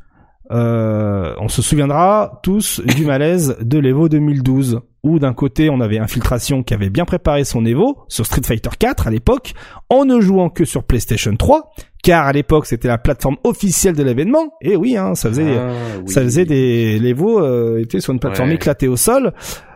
euh, 0.50 1.34
on 1.38 1.48
se 1.48 1.60
souviendra 1.60 2.40
tous 2.42 2.80
du 2.80 3.04
malaise 3.04 3.56
de 3.60 3.78
l'Evo 3.78 4.08
2012 4.08 4.80
où 5.02 5.18
d'un 5.18 5.34
côté 5.34 5.70
on 5.70 5.80
avait 5.80 5.98
Infiltration 5.98 6.62
qui 6.62 6.74
avait 6.74 6.90
bien 6.90 7.04
préparé 7.04 7.44
son 7.44 7.64
Evo 7.64 7.98
sur 8.08 8.26
Street 8.26 8.42
Fighter 8.44 8.70
4 8.78 9.08
à 9.08 9.10
l'époque 9.10 9.54
en 9.88 10.04
ne 10.04 10.20
jouant 10.20 10.48
que 10.48 10.64
sur 10.64 10.84
PlayStation 10.84 11.34
3 11.36 11.72
car 12.02 12.26
à 12.26 12.32
l'époque 12.32 12.66
c'était 12.66 12.86
la 12.86 12.98
plateforme 12.98 13.36
officielle 13.42 13.96
de 13.96 14.02
l'événement. 14.04 14.54
Et 14.60 14.76
oui 14.76 14.96
hein, 14.96 15.16
ça 15.16 15.28
faisait 15.30 15.56
ah, 15.58 15.72
ça 16.06 16.22
faisait 16.22 16.44
des 16.44 16.98
l'Evo 17.00 17.40
euh, 17.40 17.80
était 17.80 18.00
sur 18.00 18.12
une 18.12 18.20
plateforme 18.20 18.52
éclatée 18.52 18.88
au 18.88 18.96
sol. 18.96 19.32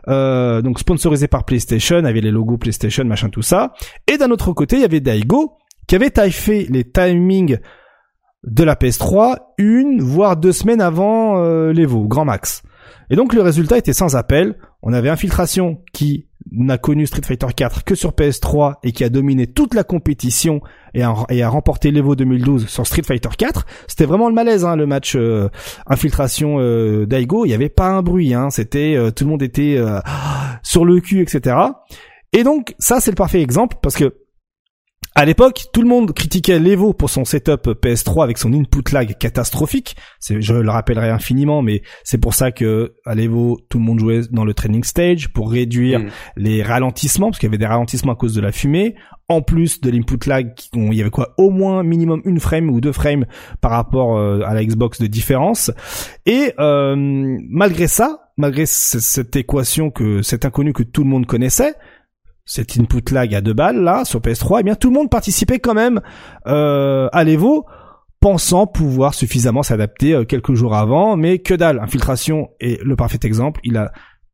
Euh, 0.08 0.62
donc 0.62 0.78
sponsorisé 0.78 1.28
par 1.28 1.44
PlayStation 1.44 2.04
avait 2.04 2.20
les 2.20 2.30
logos 2.30 2.58
PlayStation 2.58 3.04
machin 3.04 3.28
tout 3.28 3.42
ça. 3.42 3.72
Et 4.06 4.18
d'un 4.18 4.30
autre 4.30 4.52
côté 4.52 4.76
il 4.76 4.82
y 4.82 4.84
avait 4.84 5.00
Daigo 5.00 5.56
qui 5.88 5.96
avait 5.96 6.10
taillé 6.10 6.66
les 6.68 6.84
timings 6.84 7.58
de 8.44 8.64
la 8.64 8.74
PS3 8.74 9.36
une 9.58 10.00
voire 10.00 10.36
deux 10.36 10.52
semaines 10.52 10.80
avant 10.80 11.38
euh, 11.38 11.72
l'Evo, 11.72 12.06
grand 12.06 12.24
max. 12.24 12.62
Et 13.10 13.16
donc 13.16 13.34
le 13.34 13.42
résultat 13.42 13.76
était 13.76 13.92
sans 13.92 14.16
appel. 14.16 14.56
On 14.82 14.92
avait 14.92 15.10
Infiltration 15.10 15.82
qui 15.92 16.26
n'a 16.52 16.78
connu 16.78 17.06
Street 17.06 17.22
Fighter 17.24 17.48
4 17.54 17.84
que 17.84 17.94
sur 17.94 18.12
PS3 18.12 18.76
et 18.82 18.92
qui 18.92 19.04
a 19.04 19.08
dominé 19.08 19.46
toute 19.46 19.74
la 19.74 19.84
compétition 19.84 20.60
et 20.94 21.02
a, 21.02 21.48
remporté 21.48 21.90
l'Evo 21.90 22.16
2012 22.16 22.66
sur 22.66 22.86
Street 22.86 23.02
Fighter 23.02 23.28
4. 23.36 23.66
C'était 23.86 24.06
vraiment 24.06 24.28
le 24.28 24.34
malaise, 24.34 24.64
hein, 24.64 24.76
le 24.76 24.86
match 24.86 25.14
euh, 25.16 25.48
Infiltration 25.86 26.56
euh, 26.58 27.06
Daigo. 27.06 27.44
Il 27.44 27.48
n'y 27.48 27.54
avait 27.54 27.68
pas 27.68 27.88
un 27.88 28.02
bruit, 28.02 28.34
hein. 28.34 28.50
c'était 28.50 28.94
euh, 28.96 29.10
tout 29.10 29.24
le 29.24 29.30
monde 29.30 29.42
était 29.42 29.80
sur 30.62 30.84
le 30.84 31.00
cul, 31.00 31.20
etc. 31.20 31.56
Et 32.32 32.42
donc 32.42 32.74
ça 32.78 33.00
c'est 33.00 33.10
le 33.10 33.16
parfait 33.16 33.42
exemple 33.42 33.76
parce 33.82 33.96
que 33.96 34.19
à 35.16 35.24
l'époque, 35.24 35.66
tout 35.72 35.82
le 35.82 35.88
monde 35.88 36.12
critiquait 36.12 36.60
l'Evo 36.60 36.92
pour 36.92 37.10
son 37.10 37.24
setup 37.24 37.66
PS3 37.66 38.22
avec 38.22 38.38
son 38.38 38.52
input 38.52 38.92
lag 38.92 39.18
catastrophique. 39.18 39.96
Je 40.20 40.54
le 40.54 40.70
rappellerai 40.70 41.10
infiniment, 41.10 41.62
mais 41.62 41.82
c'est 42.04 42.18
pour 42.18 42.32
ça 42.32 42.52
que 42.52 42.94
à 43.04 43.14
l'Evo, 43.16 43.58
tout 43.68 43.78
le 43.78 43.84
monde 43.84 43.98
jouait 43.98 44.20
dans 44.30 44.44
le 44.44 44.54
training 44.54 44.84
stage 44.84 45.28
pour 45.32 45.50
réduire 45.50 45.98
mm. 45.98 46.08
les 46.36 46.62
ralentissements, 46.62 47.30
parce 47.30 47.38
qu'il 47.38 47.48
y 47.48 47.50
avait 47.50 47.58
des 47.58 47.66
ralentissements 47.66 48.12
à 48.12 48.16
cause 48.16 48.34
de 48.34 48.40
la 48.40 48.52
fumée. 48.52 48.94
En 49.28 49.42
plus 49.42 49.80
de 49.80 49.90
l'input 49.90 50.18
lag, 50.26 50.52
il 50.74 50.94
y 50.94 51.00
avait 51.00 51.10
quoi? 51.10 51.34
Au 51.38 51.50
moins 51.50 51.82
minimum 51.82 52.20
une 52.24 52.40
frame 52.40 52.70
ou 52.70 52.80
deux 52.80 52.92
frames 52.92 53.26
par 53.60 53.72
rapport 53.72 54.16
euh, 54.16 54.42
à 54.44 54.54
la 54.54 54.64
Xbox 54.64 55.00
de 55.00 55.06
différence. 55.06 55.70
Et 56.26 56.52
euh, 56.58 56.94
malgré 57.48 57.86
ça, 57.86 58.30
malgré 58.36 58.66
cette 58.66 59.36
équation 59.36 59.90
que 59.90 60.22
cet 60.22 60.44
inconnu 60.44 60.72
que 60.72 60.82
tout 60.82 61.04
le 61.04 61.10
monde 61.10 61.26
connaissait, 61.26 61.74
cet 62.50 62.76
input 62.76 63.12
lag 63.12 63.32
à 63.32 63.40
deux 63.40 63.52
balles 63.52 63.80
là 63.80 64.04
sur 64.04 64.18
PS3, 64.18 64.58
eh 64.60 64.62
bien 64.64 64.74
tout 64.74 64.88
le 64.88 64.94
monde 64.94 65.08
participait 65.08 65.60
quand 65.60 65.74
même 65.74 66.00
euh, 66.48 67.08
à 67.12 67.22
l'Evo 67.22 67.64
pensant 68.18 68.66
pouvoir 68.66 69.14
suffisamment 69.14 69.62
s'adapter 69.62 70.14
euh, 70.14 70.24
quelques 70.24 70.54
jours 70.54 70.74
avant, 70.74 71.16
mais 71.16 71.38
que 71.38 71.54
dalle. 71.54 71.78
Infiltration 71.78 72.50
est 72.58 72.82
le 72.82 72.96
parfait 72.96 73.20
exemple. 73.22 73.60
Il 73.62 73.76
a 73.76 73.92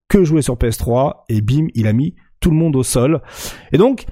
que 0.09 0.25
joué 0.25 0.41
sur 0.41 0.57
PS3 0.57 1.25
et 1.29 1.43
bim, 1.43 1.67
il 1.75 1.87
a 1.87 1.93
mis 1.93 2.15
tout 2.41 2.51
le 2.51 2.57
monde 2.57 2.75
au 2.75 2.83
sol. 2.83 3.21
Et 3.73 3.77
donc 3.77 4.07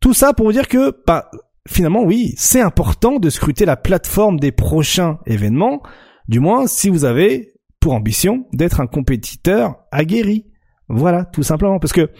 tout 0.00 0.14
ça 0.14 0.32
pour 0.32 0.46
vous 0.46 0.52
dire 0.52 0.66
que 0.66 0.96
bah, 1.06 1.30
finalement 1.68 2.02
oui, 2.02 2.32
c'est 2.38 2.62
important 2.62 3.18
de 3.18 3.28
scruter 3.28 3.66
la 3.66 3.76
plateforme 3.76 4.40
des 4.40 4.50
prochains 4.50 5.18
événements, 5.26 5.82
du 6.26 6.40
moins 6.40 6.66
si 6.66 6.88
vous 6.88 7.04
avez 7.04 7.52
pour 7.80 7.92
ambition 7.92 8.46
d'être 8.54 8.80
un 8.80 8.86
compétiteur 8.86 9.76
aguerri. 9.92 10.49
Voilà, 10.92 11.24
tout 11.24 11.44
simplement, 11.44 11.78
parce 11.78 11.92
que 11.92 12.10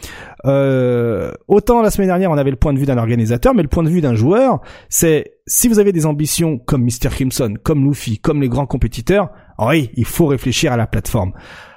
euh, 0.46 1.32
autant 1.48 1.82
la 1.82 1.90
semaine 1.90 2.06
dernière 2.06 2.30
on 2.30 2.36
avait 2.36 2.52
le 2.52 2.56
point 2.56 2.72
de 2.72 2.78
vue 2.78 2.86
d'un 2.86 2.98
organisateur, 2.98 3.52
mais 3.52 3.62
le 3.62 3.68
point 3.68 3.82
de 3.82 3.88
vue 3.88 4.00
d'un 4.00 4.14
joueur, 4.14 4.60
c'est 4.88 5.32
si 5.46 5.66
vous 5.66 5.80
avez 5.80 5.90
des 5.90 6.06
ambitions 6.06 6.56
comme 6.56 6.84
Mr. 6.84 7.08
Crimson, 7.10 7.54
comme 7.64 7.84
Luffy, 7.84 8.18
comme 8.18 8.40
les 8.40 8.48
grands 8.48 8.66
compétiteurs, 8.66 9.30
oui, 9.58 9.90
il 9.94 10.04
faut 10.04 10.26
réfléchir 10.26 10.72
à 10.72 10.76
la 10.76 10.86
plateforme. 10.86 11.32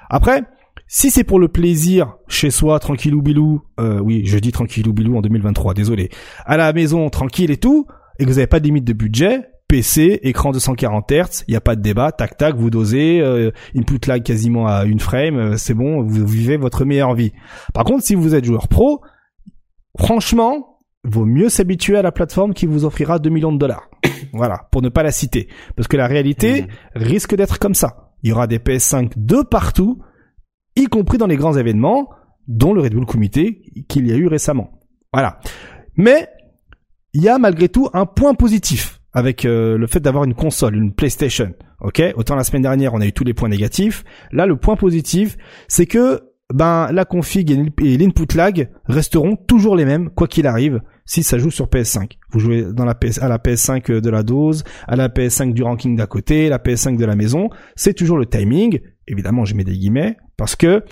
Après, 0.08 0.44
si 0.86 1.10
c'est 1.10 1.24
pour 1.24 1.40
le 1.40 1.48
plaisir 1.48 2.16
chez 2.28 2.50
soi, 2.50 2.78
tranquille 2.78 3.14
ou 3.14 3.22
bilou, 3.22 3.62
euh, 3.80 3.98
oui, 3.98 4.22
je 4.24 4.38
dis 4.38 4.52
tranquille 4.52 4.86
ou 4.86 4.92
bilou 4.92 5.16
en 5.16 5.20
2023, 5.20 5.74
désolé, 5.74 6.10
à 6.46 6.56
la 6.56 6.72
maison, 6.72 7.10
tranquille 7.10 7.50
et 7.50 7.56
tout, 7.56 7.86
et 8.18 8.24
que 8.24 8.28
vous 8.28 8.36
n'avez 8.36 8.46
pas 8.46 8.60
de 8.60 8.66
limite 8.66 8.84
de 8.84 8.92
budget, 8.92 9.40
PC, 9.74 10.20
écran 10.22 10.52
de 10.52 10.60
140 10.60 11.10
Hz, 11.10 11.44
il 11.48 11.50
n'y 11.50 11.56
a 11.56 11.60
pas 11.60 11.74
de 11.74 11.82
débat, 11.82 12.12
tac 12.12 12.36
tac, 12.36 12.54
vous 12.54 12.70
dosez, 12.70 13.20
euh, 13.20 13.50
input 13.76 13.98
lag 14.06 14.22
quasiment 14.22 14.68
à 14.68 14.84
une 14.84 15.00
frame, 15.00 15.36
euh, 15.36 15.56
c'est 15.56 15.74
bon, 15.74 16.00
vous 16.00 16.24
vivez 16.24 16.56
votre 16.56 16.84
meilleure 16.84 17.12
vie. 17.14 17.32
Par 17.72 17.82
contre, 17.82 18.04
si 18.04 18.14
vous 18.14 18.36
êtes 18.36 18.44
joueur 18.44 18.68
pro, 18.68 19.02
franchement, 19.98 20.78
vaut 21.02 21.24
mieux 21.24 21.48
s'habituer 21.48 21.96
à 21.96 22.02
la 22.02 22.12
plateforme 22.12 22.54
qui 22.54 22.66
vous 22.66 22.84
offrira 22.84 23.18
2 23.18 23.28
millions 23.30 23.50
de 23.50 23.58
dollars. 23.58 23.90
voilà, 24.32 24.68
pour 24.70 24.80
ne 24.80 24.90
pas 24.90 25.02
la 25.02 25.10
citer. 25.10 25.48
Parce 25.74 25.88
que 25.88 25.96
la 25.96 26.06
réalité 26.06 26.62
mmh. 26.62 26.66
risque 26.94 27.34
d'être 27.34 27.58
comme 27.58 27.74
ça. 27.74 28.12
Il 28.22 28.30
y 28.30 28.32
aura 28.32 28.46
des 28.46 28.60
PS5 28.60 29.14
de 29.16 29.42
partout, 29.42 30.00
y 30.76 30.84
compris 30.84 31.18
dans 31.18 31.26
les 31.26 31.36
grands 31.36 31.56
événements, 31.56 32.10
dont 32.46 32.74
le 32.74 32.80
Red 32.80 32.94
Bull 32.94 33.06
Comité 33.06 33.72
qu'il 33.88 34.06
y 34.06 34.12
a 34.12 34.16
eu 34.16 34.28
récemment. 34.28 34.70
Voilà. 35.12 35.40
Mais, 35.96 36.28
il 37.12 37.22
y 37.22 37.28
a 37.28 37.38
malgré 37.38 37.68
tout 37.68 37.88
un 37.92 38.06
point 38.06 38.34
positif 38.34 39.00
avec 39.14 39.44
euh, 39.44 39.78
le 39.78 39.86
fait 39.86 40.00
d'avoir 40.00 40.24
une 40.24 40.34
console, 40.34 40.76
une 40.76 40.92
PlayStation. 40.92 41.52
Ok, 41.80 42.02
autant 42.16 42.34
la 42.34 42.44
semaine 42.44 42.62
dernière 42.62 42.94
on 42.94 43.00
a 43.00 43.06
eu 43.06 43.12
tous 43.12 43.24
les 43.24 43.34
points 43.34 43.48
négatifs. 43.48 44.04
Là, 44.32 44.46
le 44.46 44.56
point 44.56 44.76
positif, 44.76 45.36
c'est 45.68 45.86
que 45.86 46.20
ben 46.52 46.88
la 46.92 47.04
config 47.06 47.50
et 47.50 47.96
l'input 47.96 48.36
lag 48.36 48.68
resteront 48.84 49.36
toujours 49.36 49.76
les 49.76 49.86
mêmes 49.86 50.10
quoi 50.10 50.28
qu'il 50.28 50.46
arrive 50.46 50.80
si 51.06 51.22
ça 51.22 51.38
joue 51.38 51.50
sur 51.50 51.66
PS5. 51.66 52.12
Vous 52.32 52.38
jouez 52.38 52.64
dans 52.72 52.84
la 52.84 52.94
PS, 52.94 53.22
à 53.22 53.28
la 53.28 53.38
PS5 53.38 54.00
de 54.00 54.10
la 54.10 54.22
dose, 54.22 54.64
à 54.86 54.96
la 54.96 55.08
PS5 55.08 55.52
du 55.52 55.62
ranking 55.62 55.96
d'à 55.96 56.06
côté, 56.06 56.48
la 56.48 56.58
PS5 56.58 56.96
de 56.96 57.04
la 57.04 57.16
maison, 57.16 57.50
c'est 57.76 57.94
toujours 57.94 58.18
le 58.18 58.26
timing. 58.26 58.80
Évidemment, 59.06 59.44
je 59.44 59.54
mets 59.54 59.64
des 59.64 59.76
guillemets 59.76 60.16
parce 60.36 60.56
que 60.56 60.82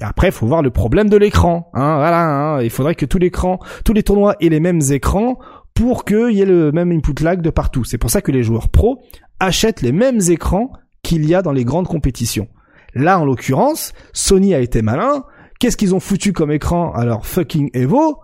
après, 0.00 0.30
faut 0.30 0.46
voir 0.46 0.62
le 0.62 0.70
problème 0.70 1.08
de 1.10 1.16
l'écran. 1.16 1.70
Hein, 1.74 1.96
voilà, 1.96 2.24
hein. 2.24 2.62
il 2.62 2.70
faudrait 2.70 2.94
que 2.94 3.04
tous 3.04 3.18
l'écran, 3.18 3.58
tous 3.84 3.92
les 3.92 4.02
tournois 4.02 4.36
aient 4.40 4.48
les 4.48 4.60
mêmes 4.60 4.80
écrans 4.90 5.38
pour 5.74 6.04
qu'il 6.04 6.32
y 6.32 6.42
ait 6.42 6.46
le 6.46 6.72
même 6.72 6.92
input 6.92 7.22
lag 7.22 7.40
de 7.40 7.50
partout. 7.50 7.84
C'est 7.84 7.98
pour 7.98 8.10
ça 8.10 8.20
que 8.20 8.32
les 8.32 8.42
joueurs 8.42 8.68
pro 8.68 9.02
achètent 9.40 9.82
les 9.82 9.92
mêmes 9.92 10.20
écrans 10.28 10.72
qu'il 11.02 11.28
y 11.28 11.34
a 11.34 11.42
dans 11.42 11.52
les 11.52 11.64
grandes 11.64 11.88
compétitions. 11.88 12.48
Là, 12.94 13.18
en 13.18 13.24
l'occurrence, 13.24 13.92
Sony 14.12 14.54
a 14.54 14.60
été 14.60 14.82
malin. 14.82 15.24
Qu'est-ce 15.58 15.76
qu'ils 15.76 15.94
ont 15.94 16.00
foutu 16.00 16.32
comme 16.32 16.52
écran? 16.52 16.92
À 16.92 17.04
leur 17.04 17.26
fucking 17.26 17.70
Evo 17.72 18.18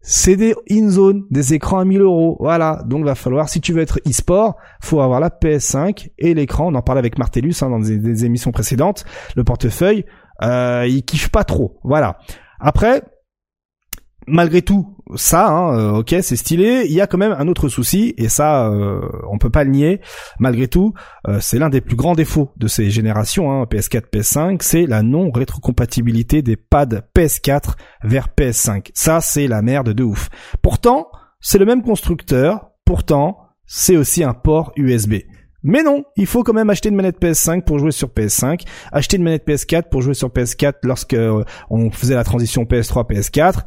C'est 0.00 0.36
des 0.36 0.54
in-zone, 0.70 1.24
des 1.30 1.54
écrans 1.54 1.78
à 1.78 1.84
1000 1.84 2.02
euros. 2.02 2.36
Voilà. 2.40 2.82
Donc, 2.86 3.04
va 3.04 3.14
falloir, 3.14 3.48
si 3.48 3.60
tu 3.60 3.72
veux 3.72 3.80
être 3.80 4.00
e-sport, 4.06 4.56
faut 4.80 5.00
avoir 5.00 5.20
la 5.20 5.30
PS5 5.30 6.10
et 6.18 6.34
l'écran. 6.34 6.70
On 6.70 6.74
en 6.74 6.82
parlait 6.82 6.98
avec 6.98 7.18
Martellus 7.18 7.54
hein, 7.62 7.70
dans 7.70 7.80
des, 7.80 8.24
émissions 8.24 8.52
précédentes. 8.52 9.04
Le 9.36 9.44
portefeuille, 9.44 10.04
euh, 10.42 10.86
il 10.86 11.02
kiffe 11.04 11.30
pas 11.30 11.44
trop. 11.44 11.80
Voilà. 11.82 12.18
Après, 12.60 13.02
malgré 14.26 14.62
tout, 14.62 14.98
ça, 15.16 15.48
hein, 15.48 15.78
euh, 15.78 15.98
ok, 15.98 16.14
c'est 16.22 16.36
stylé. 16.36 16.84
Il 16.86 16.92
y 16.92 17.00
a 17.00 17.06
quand 17.06 17.18
même 17.18 17.34
un 17.36 17.48
autre 17.48 17.68
souci, 17.68 18.14
et 18.16 18.28
ça, 18.28 18.68
euh, 18.68 19.00
on 19.30 19.38
peut 19.38 19.50
pas 19.50 19.64
le 19.64 19.70
nier. 19.70 20.00
Malgré 20.38 20.68
tout, 20.68 20.94
euh, 21.28 21.38
c'est 21.40 21.58
l'un 21.58 21.70
des 21.70 21.80
plus 21.80 21.96
grands 21.96 22.14
défauts 22.14 22.52
de 22.56 22.66
ces 22.66 22.90
générations, 22.90 23.50
hein, 23.50 23.64
PS4, 23.64 24.10
PS5, 24.12 24.58
c'est 24.62 24.86
la 24.86 25.02
non 25.02 25.30
rétrocompatibilité 25.30 26.42
des 26.42 26.56
pads 26.56 27.02
PS4 27.16 27.74
vers 28.02 28.28
PS5. 28.28 28.90
Ça, 28.94 29.20
c'est 29.20 29.46
la 29.46 29.62
merde 29.62 29.90
de 29.90 30.02
ouf. 30.02 30.28
Pourtant, 30.62 31.08
c'est 31.40 31.58
le 31.58 31.66
même 31.66 31.82
constructeur. 31.82 32.70
Pourtant, 32.84 33.38
c'est 33.66 33.96
aussi 33.96 34.24
un 34.24 34.34
port 34.34 34.72
USB. 34.76 35.14
Mais 35.66 35.82
non, 35.82 36.04
il 36.16 36.26
faut 36.26 36.42
quand 36.42 36.52
même 36.52 36.68
acheter 36.68 36.90
une 36.90 36.94
manette 36.94 37.18
PS5 37.18 37.62
pour 37.64 37.78
jouer 37.78 37.90
sur 37.90 38.08
PS5, 38.08 38.66
acheter 38.92 39.16
une 39.16 39.22
manette 39.22 39.48
PS4 39.48 39.88
pour 39.88 40.02
jouer 40.02 40.12
sur 40.12 40.28
PS4 40.28 40.74
lorsque 40.82 41.16
on 41.70 41.90
faisait 41.90 42.14
la 42.14 42.22
transition 42.22 42.64
PS3 42.64 43.10
PS4 43.10 43.60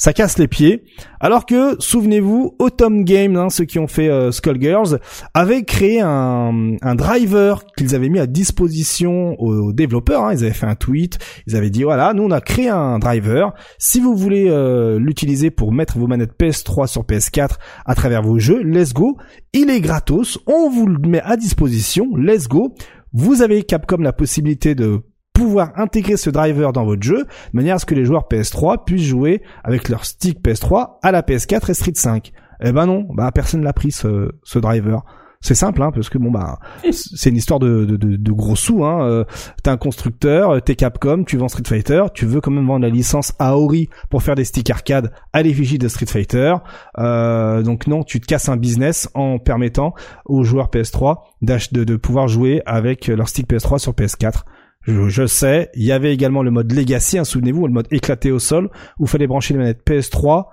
ça 0.00 0.14
casse 0.14 0.38
les 0.38 0.48
pieds. 0.48 0.84
Alors 1.20 1.44
que, 1.44 1.76
souvenez-vous, 1.78 2.56
Autumn 2.58 3.04
Games, 3.04 3.36
hein, 3.36 3.50
ceux 3.50 3.66
qui 3.66 3.78
ont 3.78 3.86
fait 3.86 4.08
euh, 4.08 4.32
Skullgirls, 4.32 4.98
avaient 5.34 5.64
créé 5.64 6.00
un, 6.00 6.78
driver 6.94 7.66
qu'ils 7.76 7.94
avaient 7.94 8.08
mis 8.08 8.18
à 8.18 8.26
disposition 8.26 9.38
aux, 9.38 9.74
développeurs. 9.74 10.24
Hein. 10.24 10.32
Ils 10.32 10.44
avaient 10.44 10.54
fait 10.54 10.66
un 10.66 10.74
tweet, 10.74 11.18
ils 11.46 11.54
avaient 11.54 11.68
dit 11.68 11.82
voilà, 11.82 12.14
nous 12.14 12.22
on 12.22 12.30
a 12.30 12.40
créé 12.40 12.70
un 12.70 12.98
driver. 12.98 13.52
Si 13.78 14.00
vous 14.00 14.16
voulez 14.16 14.46
euh, 14.48 14.98
l'utiliser 14.98 15.50
pour 15.50 15.70
mettre 15.70 15.98
vos 15.98 16.06
manettes 16.06 16.32
PS3 16.40 16.86
sur 16.86 17.02
PS4 17.02 17.56
à 17.84 17.94
travers 17.94 18.22
vos 18.22 18.38
jeux, 18.38 18.62
let's 18.62 18.94
go. 18.94 19.18
Il 19.52 19.68
est 19.68 19.82
gratos, 19.82 20.38
on 20.46 20.70
vous 20.70 20.86
le 20.86 20.98
met 21.06 21.20
à 21.20 21.36
disposition, 21.36 22.16
let's 22.16 22.48
go. 22.48 22.74
Vous 23.12 23.42
avez 23.42 23.64
Capcom 23.64 23.98
la 23.98 24.14
possibilité 24.14 24.74
de 24.74 25.02
pouvoir 25.40 25.72
intégrer 25.76 26.18
ce 26.18 26.28
driver 26.28 26.72
dans 26.72 26.84
votre 26.84 27.02
jeu, 27.02 27.24
de 27.24 27.26
manière 27.54 27.76
à 27.76 27.78
ce 27.78 27.86
que 27.86 27.94
les 27.94 28.04
joueurs 28.04 28.26
PS3 28.30 28.84
puissent 28.84 29.06
jouer 29.06 29.42
avec 29.64 29.88
leur 29.88 30.04
stick 30.04 30.42
PS3 30.42 30.98
à 31.02 31.12
la 31.12 31.22
PS4 31.22 31.70
et 31.70 31.74
Street 31.74 31.92
5. 31.94 32.32
Eh 32.62 32.72
ben 32.72 32.84
non, 32.84 33.06
bah 33.14 33.30
personne 33.32 33.62
l'a 33.62 33.72
pris 33.72 33.90
ce, 33.90 34.32
ce 34.42 34.58
driver. 34.58 35.02
C'est 35.40 35.54
simple, 35.54 35.82
hein, 35.82 35.90
parce 35.94 36.10
que 36.10 36.18
bon 36.18 36.30
bah 36.30 36.58
c'est 36.92 37.30
une 37.30 37.36
histoire 37.36 37.58
de, 37.58 37.86
de, 37.86 37.96
de, 37.96 38.32
gros 38.32 38.54
sous. 38.54 38.84
Hein. 38.84 39.02
Euh, 39.08 39.24
t'es 39.62 39.70
un 39.70 39.78
constructeur, 39.78 40.60
t'es 40.60 40.74
Capcom, 40.74 41.24
tu 41.24 41.38
vends 41.38 41.48
Street 41.48 41.62
Fighter, 41.66 42.02
tu 42.12 42.26
veux 42.26 42.42
quand 42.42 42.50
même 42.50 42.66
vendre 42.66 42.82
la 42.82 42.90
licence 42.90 43.32
Aori 43.38 43.88
pour 44.10 44.22
faire 44.22 44.34
des 44.34 44.44
sticks 44.44 44.68
arcade 44.68 45.10
à 45.32 45.40
l'effigie 45.40 45.78
de 45.78 45.88
Street 45.88 46.04
Fighter. 46.04 46.56
Euh, 46.98 47.62
donc 47.62 47.86
non, 47.86 48.02
tu 48.02 48.20
te 48.20 48.26
casses 48.26 48.50
un 48.50 48.58
business 48.58 49.08
en 49.14 49.38
permettant 49.38 49.94
aux 50.26 50.44
joueurs 50.44 50.68
PS3 50.68 51.20
de, 51.40 51.84
de 51.84 51.96
pouvoir 51.96 52.28
jouer 52.28 52.60
avec 52.66 53.06
leur 53.06 53.30
stick 53.30 53.48
PS3 53.48 53.78
sur 53.78 53.92
PS4. 53.92 54.42
Je, 54.86 55.26
sais, 55.26 55.70
il 55.74 55.84
y 55.84 55.92
avait 55.92 56.12
également 56.12 56.42
le 56.42 56.50
mode 56.50 56.72
Legacy, 56.72 57.18
hein, 57.18 57.24
souvenez-vous, 57.24 57.66
le 57.66 57.72
mode 57.72 57.86
éclaté 57.90 58.32
au 58.32 58.38
sol, 58.38 58.70
où 58.98 59.04
il 59.04 59.08
fallait 59.08 59.26
brancher 59.26 59.54
les 59.54 59.58
manettes 59.58 59.86
PS3 59.86 60.46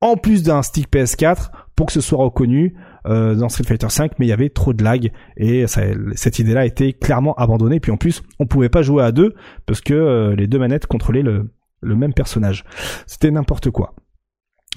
en 0.00 0.16
plus 0.16 0.42
d'un 0.42 0.62
stick 0.62 0.90
PS4 0.90 1.50
pour 1.76 1.86
que 1.86 1.92
ce 1.92 2.00
soit 2.00 2.18
reconnu 2.18 2.74
euh, 3.06 3.34
dans 3.34 3.50
Street 3.50 3.64
Fighter 3.64 3.90
5, 3.90 4.12
mais 4.18 4.26
il 4.26 4.28
y 4.30 4.32
avait 4.32 4.48
trop 4.48 4.72
de 4.72 4.82
lag 4.82 5.12
et 5.36 5.66
cette 5.66 6.38
idée-là 6.38 6.60
a 6.60 6.64
été 6.64 6.94
clairement 6.94 7.34
abandonnée. 7.34 7.80
Puis 7.80 7.92
en 7.92 7.98
plus, 7.98 8.22
on 8.38 8.46
pouvait 8.46 8.70
pas 8.70 8.82
jouer 8.82 9.02
à 9.02 9.12
deux 9.12 9.34
parce 9.66 9.82
que 9.82 9.94
euh, 9.94 10.34
les 10.34 10.46
deux 10.46 10.58
manettes 10.58 10.86
contrôlaient 10.86 11.22
le 11.22 11.50
même 11.82 12.14
personnage. 12.14 12.64
C'était 13.06 13.30
n'importe 13.30 13.70
quoi. 13.70 13.94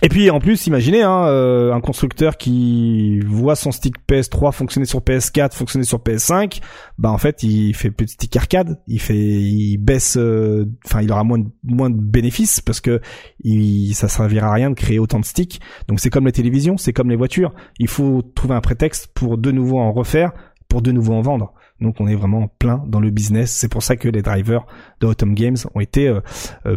Et 0.05 0.09
puis 0.09 0.29
en 0.29 0.41
plus, 0.41 0.67
imaginez 0.67 1.01
hein, 1.01 1.27
euh, 1.27 1.73
un 1.73 1.79
constructeur 1.79 2.35
qui 2.35 3.21
voit 3.21 3.55
son 3.55 3.71
stick 3.71 3.95
PS3 4.05 4.51
fonctionner 4.51 4.85
sur 4.85 4.99
PS4, 4.99 5.53
fonctionner 5.53 5.85
sur 5.85 5.99
PS5, 5.99 6.59
bah 6.97 7.09
en 7.09 7.17
fait 7.17 7.41
il 7.41 7.73
fait 7.73 7.89
plus 7.89 8.07
de 8.07 8.09
stick 8.09 8.35
arcade, 8.35 8.81
il 8.85 8.99
fait, 8.99 9.15
il 9.15 9.77
baisse, 9.77 10.17
euh, 10.17 10.69
enfin 10.85 11.01
il 11.01 11.09
aura 11.09 11.23
moins 11.23 11.39
de, 11.39 11.45
moins 11.63 11.89
de 11.89 11.95
bénéfices 11.95 12.59
parce 12.59 12.81
que 12.81 12.99
il, 13.45 13.93
ça 13.93 14.09
servira 14.09 14.49
à 14.49 14.53
rien 14.53 14.69
de 14.71 14.75
créer 14.75 14.99
autant 14.99 15.21
de 15.21 15.25
sticks. 15.25 15.61
Donc 15.87 16.01
c'est 16.01 16.09
comme 16.09 16.25
les 16.25 16.33
télévisions, 16.33 16.75
c'est 16.75 16.91
comme 16.91 17.09
les 17.09 17.15
voitures, 17.15 17.53
il 17.79 17.87
faut 17.87 18.23
trouver 18.35 18.55
un 18.55 18.61
prétexte 18.61 19.07
pour 19.13 19.37
de 19.37 19.51
nouveau 19.51 19.79
en 19.79 19.93
refaire, 19.93 20.33
pour 20.67 20.81
de 20.81 20.91
nouveau 20.91 21.13
en 21.13 21.21
vendre. 21.21 21.53
Donc 21.79 22.01
on 22.01 22.07
est 22.07 22.15
vraiment 22.15 22.49
plein 22.59 22.83
dans 22.87 22.99
le 22.99 23.09
business. 23.09 23.51
C'est 23.51 23.69
pour 23.69 23.83
ça 23.83 23.95
que 23.95 24.09
les 24.09 24.21
drivers 24.21 24.65
de 24.99 25.07
Autumn 25.07 25.33
Games 25.33 25.55
ont 25.73 25.79
été 25.79 26.09
euh, 26.09 26.19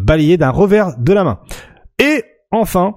balayés 0.01 0.37
d'un 0.37 0.49
revers 0.49 0.97
de 0.97 1.11
la 1.11 1.25
main. 1.25 1.39
Et 1.99 2.23
enfin, 2.51 2.95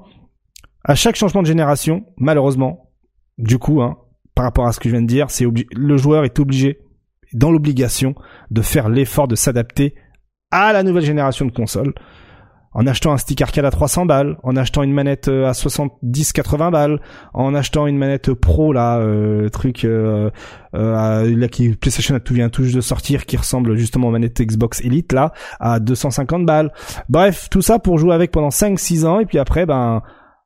à 0.85 0.95
chaque 0.95 1.17
changement 1.17 1.43
de 1.43 1.47
génération, 1.47 2.05
malheureusement, 2.17 2.91
du 3.39 3.59
coup, 3.59 3.83
hein, 3.83 3.99
par 4.35 4.45
rapport 4.45 4.67
à 4.67 4.73
ce 4.73 4.81
que 4.81 4.89
je 4.89 4.95
viens 4.95 5.03
de 5.03 5.07
dire, 5.07 5.31
c'est 5.31 5.47
le 5.73 5.97
joueur 5.97 6.25
est 6.25 6.39
obligé, 6.39 6.81
dans 7.33 7.51
l'obligation, 7.51 8.15
de 8.51 8.63
faire 8.63 8.89
l'effort 8.89 9.29
de 9.29 9.37
s'adapter 9.37 9.95
à 10.51 10.73
la 10.73 10.83
nouvelle 10.83 11.05
génération 11.05 11.45
de 11.47 11.53
consoles 11.53 11.95
en 12.73 12.87
achetant 12.87 13.13
un 13.13 13.19
stick 13.19 13.43
arcade 13.43 13.65
à 13.65 13.71
300 13.71 14.07
balles, 14.07 14.37
en 14.43 14.57
achetant 14.57 14.83
une 14.83 14.93
manette 14.93 15.29
euh, 15.29 15.49
à 15.49 15.53
70-80 15.53 16.71
balles, 16.71 17.01
en 17.35 17.55
achetant 17.55 17.87
une 17.87 17.99
manette 17.99 18.33
pro 18.33 18.73
là, 18.73 18.99
euh, 18.99 19.49
truc 19.49 19.85
euh, 19.85 20.31
euh, 20.75 21.37
là 21.37 21.49
qui 21.49 21.71
PlayStation 21.71 22.19
tout 22.21 22.35
vient 22.35 22.51
juste 22.53 22.77
de 22.77 22.81
sortir, 22.81 23.27
qui 23.27 23.37
ressemble 23.37 23.77
justement 23.77 24.09
aux 24.09 24.13
manettes 24.13 24.41
Xbox 24.41 24.81
Elite 24.83 25.13
là, 25.13 25.33
à 25.59 25.81
250 25.81 26.47
balles. 26.47 26.73
Bref, 27.09 27.49
tout 27.51 27.63
ça 27.63 27.81
pour 27.81 27.99
jouer 27.99 28.15
avec 28.15 28.31
pendant 28.31 28.51
5-6 28.51 29.05
ans 29.05 29.21
et 29.21 29.27
puis 29.27 29.39
après 29.39 29.67
ben 29.67 30.03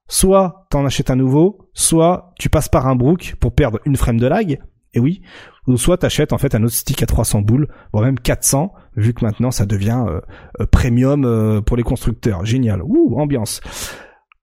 soit 0.09 0.67
t'en 0.71 0.85
achètes 0.85 1.11
un 1.11 1.17
nouveau, 1.17 1.69
soit 1.73 2.33
tu 2.39 2.49
passes 2.49 2.69
par 2.69 2.87
un 2.87 2.97
brook 2.97 3.37
pour 3.41 3.55
perdre 3.55 3.81
une 3.85 3.97
frame 3.97 4.19
de 4.19 4.27
lag, 4.27 4.61
et 4.95 5.01
oui, 5.01 5.23
ou 5.67 5.77
soit 5.77 5.99
t'achètes 5.99 6.33
en 6.33 6.39
fait 6.39 6.55
un 6.55 6.63
autre 6.63 6.75
stick 6.75 7.03
à 7.03 7.07
300 7.07 7.43
boules, 7.43 7.69
voire 7.93 8.05
même 8.05 8.19
400, 8.19 8.73
vu 8.97 9.13
que 9.13 9.25
maintenant 9.25 9.51
ça 9.51 9.67
devient 9.67 10.05
euh, 10.07 10.21
euh, 10.61 10.67
premium 10.67 11.25
euh, 11.25 11.61
pour 11.61 11.77
les 11.77 11.83
constructeurs. 11.83 12.45
Génial, 12.45 12.83
ouh, 12.83 13.19
ambiance. 13.19 13.61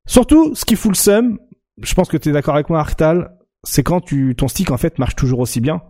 Surtout, 0.05 0.55
ce 0.55 0.65
qui 0.65 0.75
fout 0.75 0.91
le 0.91 0.95
seum, 0.95 1.39
je 1.81 1.93
pense 1.93 2.09
que 2.09 2.17
tu 2.17 2.29
es 2.29 2.31
d'accord 2.31 2.55
avec 2.55 2.69
moi 2.69 2.79
Arctal, 2.79 3.37
c'est 3.63 3.83
quand 3.83 4.01
tu 4.01 4.35
ton 4.35 4.47
stick 4.47 4.71
en 4.71 4.77
fait 4.77 4.99
marche 4.99 5.15
toujours 5.15 5.39
aussi 5.39 5.61
bien 5.61 5.81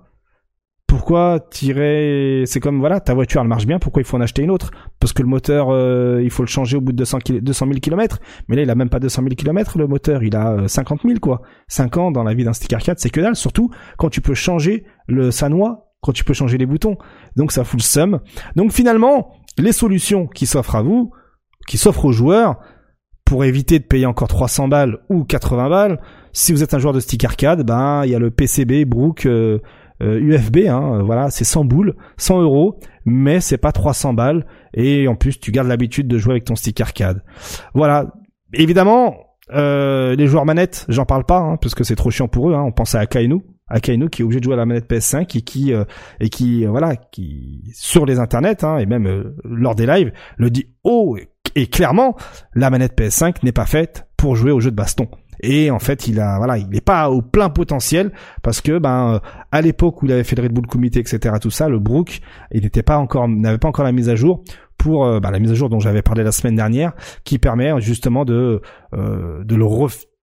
pourquoi 0.92 1.40
tirer 1.50 2.44
C'est 2.46 2.60
comme 2.60 2.82
voilà, 2.82 3.00
ta 3.00 3.14
voiture 3.14 3.40
elle 3.40 3.48
marche 3.48 3.66
bien, 3.66 3.80
pourquoi 3.80 4.02
il 4.02 4.06
faut 4.06 4.18
en 4.18 4.22
acheter 4.22 4.42
une 4.42 4.52
autre? 4.52 4.72
Parce 5.00 5.14
que 5.14 5.22
le 5.22 5.30
moteur, 5.30 5.70
euh, 5.70 6.20
il 6.22 6.30
faut 6.30 6.44
le 6.44 6.50
changer 6.50 6.76
au 6.76 6.82
bout 6.82 6.92
de 6.92 6.98
200, 6.98 7.20
200 7.42 7.66
000 7.66 7.80
km. 7.80 8.20
Mais 8.50 8.58
là, 8.58 8.64
il 8.64 8.70
a 8.70 8.76
même 8.76 8.90
pas 8.90 9.00
200 9.00 9.22
000 9.22 9.36
km 9.36 9.78
le 9.78 9.88
moteur, 9.88 10.22
il 10.22 10.36
a 10.36 10.68
50 10.68 11.00
euh, 11.00 11.08
000 11.08 11.20
quoi. 11.22 11.44
5 11.70 11.96
ans 11.96 12.12
dans 12.12 12.24
la 12.24 12.34
vie 12.34 12.44
d'un 12.44 12.52
stick 12.52 12.74
arcade, 12.74 13.00
c'est 13.00 13.10
que 13.10 13.22
dalle. 13.22 13.38
Surtout 13.38 13.72
quand 13.98 14.10
tu 14.10 14.20
peux 14.20 14.34
changer 14.34 14.84
le 15.08 15.32
sa 15.32 15.48
noix, 15.48 15.94
quand 16.02 16.12
tu 16.12 16.26
peux 16.26 16.34
changer 16.34 16.58
les 16.58 16.66
boutons. 16.66 16.98
Donc 17.38 17.54
ça 17.54 17.64
fout 17.64 17.80
le 17.80 17.86
seum. 17.86 18.20
Donc 18.58 18.74
finalement, 18.74 19.32
les 19.58 19.72
solutions 19.72 20.28
qui 20.28 20.46
s'offrent 20.46 20.76
à 20.76 20.82
vous, 20.82 21.14
qui 21.70 21.78
s'offrent 21.78 22.04
aux 22.04 22.12
joueurs, 22.12 22.60
pour 23.24 23.46
éviter 23.46 23.80
de 23.80 23.86
payer 23.86 24.08
encore 24.08 24.28
300 24.28 24.68
balles 24.68 24.98
ou 25.10 25.24
80 25.24 25.70
balles, 25.70 26.02
si 26.34 26.52
vous 26.52 26.64
êtes 26.64 26.74
un 26.74 26.80
joueur 26.80 26.94
de 26.94 27.00
stick 27.00 27.24
arcade, 27.24 27.66
ben 27.66 28.04
il 28.04 28.12
y 28.12 28.16
a 28.16 28.20
le 28.20 28.30
PCB 28.30 28.84
Brook. 28.84 29.26
Euh, 29.26 29.60
UFB, 30.02 30.58
euh, 30.58 30.70
hein, 30.70 30.96
euh, 30.96 31.04
voilà, 31.04 31.30
c'est 31.30 31.44
100 31.44 31.66
boules, 31.66 31.96
100 32.18 32.42
euros, 32.42 32.80
mais 33.06 33.40
c'est 33.40 33.58
pas 33.58 33.72
300 33.72 34.14
balles, 34.14 34.46
et 34.74 35.08
en 35.08 35.16
plus 35.16 35.40
tu 35.40 35.52
gardes 35.52 35.68
l'habitude 35.68 36.08
de 36.08 36.18
jouer 36.18 36.34
avec 36.34 36.46
ton 36.46 36.56
stick 36.56 36.80
arcade. 36.82 37.24
Voilà, 37.74 38.14
évidemment, 38.54 39.18
euh, 39.54 40.16
les 40.16 40.28
joueurs 40.28 40.46
manettes, 40.46 40.86
j'en 40.90 41.06
parle 41.06 41.26
pas, 41.26 41.40
hein, 41.40 41.58
parce 41.58 41.76
que 41.76 41.84
c'est 41.84 41.96
trop 41.96 42.12
chiant 42.12 42.28
pour 42.28 42.50
eux. 42.50 42.54
Hein. 42.54 42.64
On 42.64 42.72
pense 42.72 42.96
à 42.96 43.00
Akainu, 43.00 43.42
Akainu 43.68 44.10
qui 44.10 44.22
est 44.22 44.26
obligé 44.26 44.40
de 44.40 44.46
jouer 44.46 44.54
à 44.54 44.58
la 44.58 44.66
manette 44.66 44.90
PS5 44.90 45.38
et 45.38 45.42
qui 45.42 45.74
et 46.20 46.30
qui 46.30 46.66
voilà, 46.66 46.98
qui 46.98 47.64
sur 47.74 48.06
les 48.06 48.20
internets 48.20 48.66
hein, 48.66 48.80
et 48.80 48.86
même 48.86 49.34
lors 49.46 49.76
des 49.76 49.86
lives 49.86 50.12
le 50.36 50.50
dit 50.50 50.68
haut 50.84 51.18
et 51.56 51.68
clairement, 51.68 52.16
la 52.54 52.70
manette 52.70 52.98
PS5 52.98 53.44
n'est 53.44 53.52
pas 53.52 53.66
faite 53.66 54.08
pour 54.18 54.36
jouer 54.36 54.52
aux 54.52 54.60
jeux 54.60 54.72
de 54.72 54.76
baston 54.76 55.08
et 55.42 55.72
en 55.72 55.80
fait 55.80 56.08
il 56.08 56.20
a 56.20 56.38
voilà 56.38 56.58
il 56.58 56.68
n'est 56.70 56.82
pas 56.82 57.10
au 57.10 57.22
plein 57.22 57.50
potentiel 57.50 58.12
parce 58.42 58.62
que 58.62 58.78
ben 58.78 59.16
euh, 59.16 59.20
à 59.52 59.62
l'époque 59.62 60.02
où 60.02 60.06
il 60.06 60.12
avait 60.12 60.24
fait 60.24 60.36
le 60.36 60.44
Red 60.44 60.54
Bull 60.54 60.68
Comité 60.68 61.00
etc 61.00 61.36
tout 61.42 61.52
ça 61.52 61.68
le 61.68 61.80
Brook 61.80 62.22
il 62.52 62.64
n'était 62.64 62.84
pas 62.84 62.98
encore 62.98 63.28
n'avait 63.28 63.58
pas 63.58 63.68
encore 63.68 63.86
la 63.86 63.92
mise 63.92 64.10
à 64.10 64.16
jour 64.16 64.44
pour 64.78 65.06
euh, 65.06 65.20
ben, 65.20 65.32
la 65.32 65.40
mise 65.40 65.52
à 65.52 65.56
jour 65.56 65.70
dont 65.70 65.80
j'avais 65.80 66.02
parlé 66.02 66.24
la 66.24 66.32
semaine 66.32 66.56
dernière 66.56 66.94
qui 67.24 67.40
permet 67.40 67.80
justement 67.82 68.26
de 68.26 68.62
euh, 68.94 69.44
de 69.44 69.56
le 69.56 69.66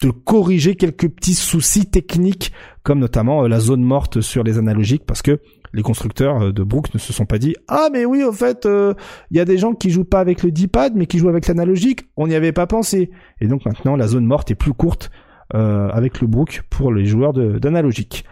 de 0.03 0.11
corriger 0.11 0.77
quelques 0.77 1.09
petits 1.09 1.35
soucis 1.35 1.91
techniques 1.91 2.53
comme 2.85 3.01
notamment 3.01 3.43
la 3.43 3.59
zone 3.59 3.83
morte 3.83 4.21
sur 4.21 4.45
les 4.45 4.59
analogiques 4.59 5.05
parce 5.05 5.23
que 5.23 5.41
les 5.73 5.83
constructeurs 5.83 6.43
euh, 6.43 6.53
de 6.53 6.63
Brook 6.63 6.93
ne 6.95 6.99
se 6.99 7.13
sont 7.13 7.27
pas 7.27 7.39
dit 7.39 7.55
ah 7.69 7.89
mais 7.93 8.05
oui 8.05 8.23
au 8.23 8.33
fait 8.33 8.67
il 8.67 9.37
y 9.37 9.41
a 9.41 9.45
des 9.45 9.59
gens 9.59 9.75
qui 9.75 9.91
jouent 9.91 10.05
pas 10.05 10.21
avec 10.21 10.43
le 10.43 10.51
D-pad 10.51 10.95
mais 10.95 11.07
qui 11.07 11.19
jouent 11.19 11.29
avec 11.29 11.47
l'analogique. 11.47 12.09
On 12.17 12.27
n'y 12.27 12.35
avait 12.35 12.53
pas 12.53 12.67
pensé. 12.67 13.11
Et 13.41 13.47
donc 13.47 13.65
maintenant 13.65 13.97
la 13.97 14.09
zone 14.09 14.25
morte 14.25 14.51
est 14.51 14.55
plus 14.55 14.73
courte 14.73 15.11
avec 15.51 16.21
le 16.21 16.27
Brook 16.27 16.63
pour 16.69 16.93
les 16.93 17.07
joueurs 17.07 17.33
d'analogique. 17.33 18.25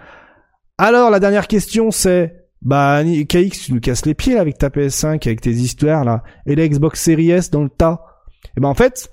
Alors 0.79 1.11
la 1.11 1.21
dernière 1.21 1.47
question 1.47 1.91
c'est 1.91 2.47
bah, 2.63 3.03
KX, 3.05 3.67
tu 3.67 3.75
nous 3.75 3.81
casses 3.81 4.07
les 4.07 4.15
pieds 4.15 4.35
là 4.35 4.41
avec 4.41 4.59
ta 4.59 4.69
PS5, 4.69 5.27
avec 5.27 5.41
tes 5.41 5.51
histoires 5.51 6.05
là, 6.05 6.23
et 6.47 6.57
la 6.57 6.67
Xbox 6.67 7.01
Series 7.01 7.31
S 7.31 7.51
dans 7.51 7.63
le 7.63 7.71
tas. 7.71 8.03
Et 8.45 8.49
eh 8.57 8.61
ben 8.61 8.69
en 8.69 8.75
fait, 8.75 9.11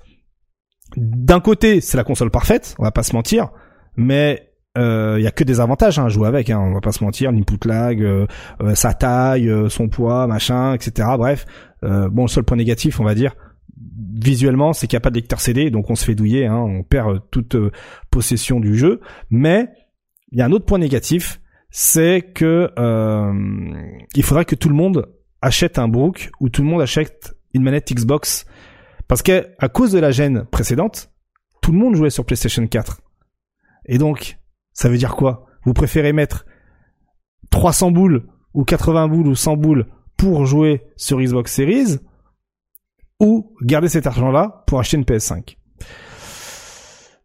d'un 0.96 1.40
côté, 1.40 1.80
c'est 1.80 1.96
la 1.96 2.04
console 2.04 2.30
parfaite, 2.30 2.74
on 2.78 2.84
va 2.84 2.90
pas 2.90 3.02
se 3.02 3.14
mentir, 3.14 3.50
mais 3.96 4.53
il 4.76 4.82
euh, 4.82 5.20
y 5.20 5.26
a 5.26 5.30
que 5.30 5.44
des 5.44 5.60
avantages 5.60 5.98
hein, 5.98 6.06
à 6.06 6.08
jouer 6.08 6.26
avec, 6.26 6.50
hein, 6.50 6.58
on 6.58 6.74
va 6.74 6.80
pas 6.80 6.92
se 6.92 7.04
mentir, 7.04 7.30
l'input 7.30 7.64
lag, 7.64 8.02
euh, 8.02 8.26
euh, 8.60 8.74
sa 8.74 8.92
taille, 8.92 9.50
son 9.68 9.88
poids, 9.88 10.26
machin, 10.26 10.74
etc. 10.74 11.08
Bref, 11.16 11.46
bon, 11.82 12.22
le 12.22 12.28
seul 12.28 12.44
point 12.44 12.56
négatif, 12.56 12.98
on 12.98 13.04
va 13.04 13.14
dire, 13.14 13.34
visuellement, 13.76 14.72
c'est 14.72 14.86
qu'il 14.86 14.96
n'y 14.96 15.02
a 15.02 15.02
pas 15.02 15.10
de 15.10 15.16
lecteur 15.16 15.40
CD, 15.40 15.70
donc 15.70 15.90
on 15.90 15.94
se 15.94 16.04
fait 16.04 16.14
douiller, 16.14 16.46
hein, 16.46 16.56
on 16.56 16.82
perd 16.82 17.20
toute 17.30 17.56
possession 18.10 18.58
du 18.58 18.76
jeu. 18.76 19.00
Mais 19.30 19.68
il 20.32 20.38
y 20.38 20.42
a 20.42 20.46
un 20.46 20.52
autre 20.52 20.64
point 20.64 20.78
négatif, 20.78 21.40
c'est 21.70 22.22
que 22.34 22.70
euh, 22.78 23.32
il 24.14 24.22
faudrait 24.22 24.44
que 24.44 24.54
tout 24.54 24.68
le 24.68 24.74
monde 24.74 25.08
achète 25.42 25.78
un 25.78 25.88
Brook 25.88 26.30
ou 26.40 26.48
tout 26.48 26.62
le 26.62 26.68
monde 26.68 26.80
achète 26.80 27.36
une 27.52 27.62
manette 27.62 27.92
Xbox 27.92 28.46
parce 29.06 29.22
que 29.22 29.48
à 29.58 29.68
cause 29.68 29.92
de 29.92 29.98
la 29.98 30.10
gêne 30.10 30.44
précédente, 30.50 31.10
tout 31.62 31.72
le 31.72 31.78
monde 31.78 31.94
jouait 31.94 32.10
sur 32.10 32.24
PlayStation 32.24 32.66
4. 32.66 33.00
Et 33.86 33.98
donc, 33.98 34.38
ça 34.74 34.90
veut 34.90 34.98
dire 34.98 35.16
quoi? 35.16 35.46
Vous 35.64 35.72
préférez 35.72 36.12
mettre 36.12 36.44
300 37.50 37.90
boules 37.90 38.26
ou 38.52 38.64
80 38.64 39.08
boules 39.08 39.28
ou 39.28 39.34
100 39.34 39.56
boules 39.56 39.86
pour 40.18 40.44
jouer 40.44 40.82
sur 40.96 41.18
Xbox 41.20 41.52
Series 41.52 41.98
ou 43.18 43.54
garder 43.62 43.88
cet 43.88 44.06
argent-là 44.06 44.64
pour 44.66 44.78
acheter 44.78 44.98
une 44.98 45.04
PS5 45.04 45.56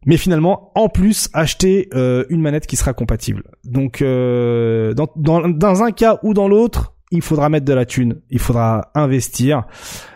mais 0.06 0.18
finalement 0.18 0.72
en 0.76 0.90
plus 0.90 1.30
acheter 1.34 1.90
euh, 1.94 2.26
une 2.30 2.42
manette 2.42 2.68
qui 2.68 2.76
sera 2.76 2.94
compatible. 2.94 3.44
Donc 3.64 4.02
euh, 4.02 4.94
dans, 4.94 5.84
un 5.84 5.92
cas 5.92 6.20
ou 6.24 6.34
dans 6.34 6.48
l'autre, 6.48 6.94
il 7.12 7.22
faudra 7.22 7.50
mettre 7.50 7.66
de 7.66 7.74
la 7.74 7.86
thune, 7.86 8.22
il 8.30 8.40
faudra 8.40 8.92
investir. 8.94 9.64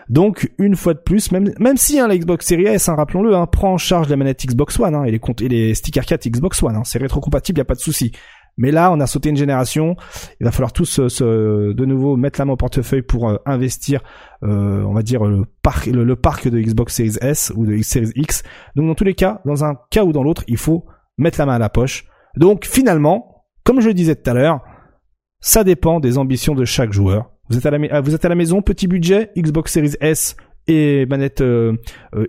Donc 0.08 0.52
une 0.58 0.76
fois 0.76 0.94
de 0.94 1.00
plus, 1.00 1.32
même 1.32 1.52
même 1.58 1.76
si 1.76 1.98
hein, 1.98 2.06
la 2.06 2.16
Xbox 2.16 2.46
Series 2.46 2.66
S, 2.66 2.88
hein, 2.88 2.94
rappelons-le, 2.94 3.34
hein, 3.34 3.46
prend 3.46 3.72
en 3.72 3.78
charge 3.78 4.08
la 4.08 4.16
manette 4.16 4.44
Xbox 4.44 4.78
One 4.78 4.94
hein, 4.94 5.04
et 5.04 5.10
les 5.10 5.20
et 5.40 5.48
les 5.48 5.74
stickers 5.74 6.04
4 6.04 6.28
Xbox 6.28 6.62
One, 6.62 6.76
hein, 6.76 6.82
c'est 6.84 6.98
rétrocompatible, 6.98 7.58
y 7.58 7.62
a 7.62 7.64
pas 7.64 7.74
de 7.74 7.80
souci. 7.80 8.12
Mais 8.56 8.70
là, 8.70 8.92
on 8.92 9.00
a 9.00 9.06
sauté 9.06 9.30
une 9.30 9.36
génération. 9.36 9.96
Il 10.40 10.44
va 10.44 10.52
falloir 10.52 10.72
tous 10.72 11.00
de 11.00 11.84
nouveau 11.84 12.16
mettre 12.16 12.38
la 12.38 12.44
main 12.44 12.52
au 12.52 12.56
portefeuille 12.56 13.02
pour 13.02 13.28
euh, 13.28 13.36
investir, 13.46 14.00
euh, 14.42 14.82
on 14.84 14.92
va 14.92 15.02
dire 15.02 15.24
le 15.24 15.44
parc, 15.62 15.86
le, 15.86 16.16
parc 16.16 16.48
de 16.48 16.60
Xbox 16.60 16.94
Series 16.94 17.16
S 17.20 17.52
ou 17.56 17.66
de 17.66 17.76
Series 17.82 18.12
X. 18.14 18.42
Donc 18.76 18.86
dans 18.86 18.94
tous 18.94 19.04
les 19.04 19.14
cas, 19.14 19.40
dans 19.44 19.64
un 19.64 19.76
cas 19.90 20.04
ou 20.04 20.12
dans 20.12 20.22
l'autre, 20.22 20.44
il 20.46 20.56
faut 20.56 20.86
mettre 21.18 21.38
la 21.38 21.46
main 21.46 21.54
à 21.54 21.58
la 21.58 21.68
poche. 21.68 22.06
Donc 22.36 22.64
finalement, 22.64 23.44
comme 23.64 23.80
je 23.80 23.88
le 23.88 23.94
disais 23.94 24.14
tout 24.14 24.30
à 24.30 24.34
l'heure, 24.34 24.60
ça 25.44 25.64
dépend 25.64 26.00
des 26.00 26.18
ambitions 26.18 26.54
de 26.54 26.64
chaque 26.64 26.92
joueur. 26.92 27.30
Vous 27.50 27.58
êtes 27.58 27.66
à 27.66 27.70
la, 27.70 28.00
vous 28.00 28.14
êtes 28.14 28.24
à 28.24 28.28
la 28.28 28.34
maison, 28.34 28.62
petit 28.62 28.88
budget, 28.88 29.30
Xbox 29.36 29.72
Series 29.72 29.94
S 30.00 30.36
et 30.66 31.04
manette 31.06 31.44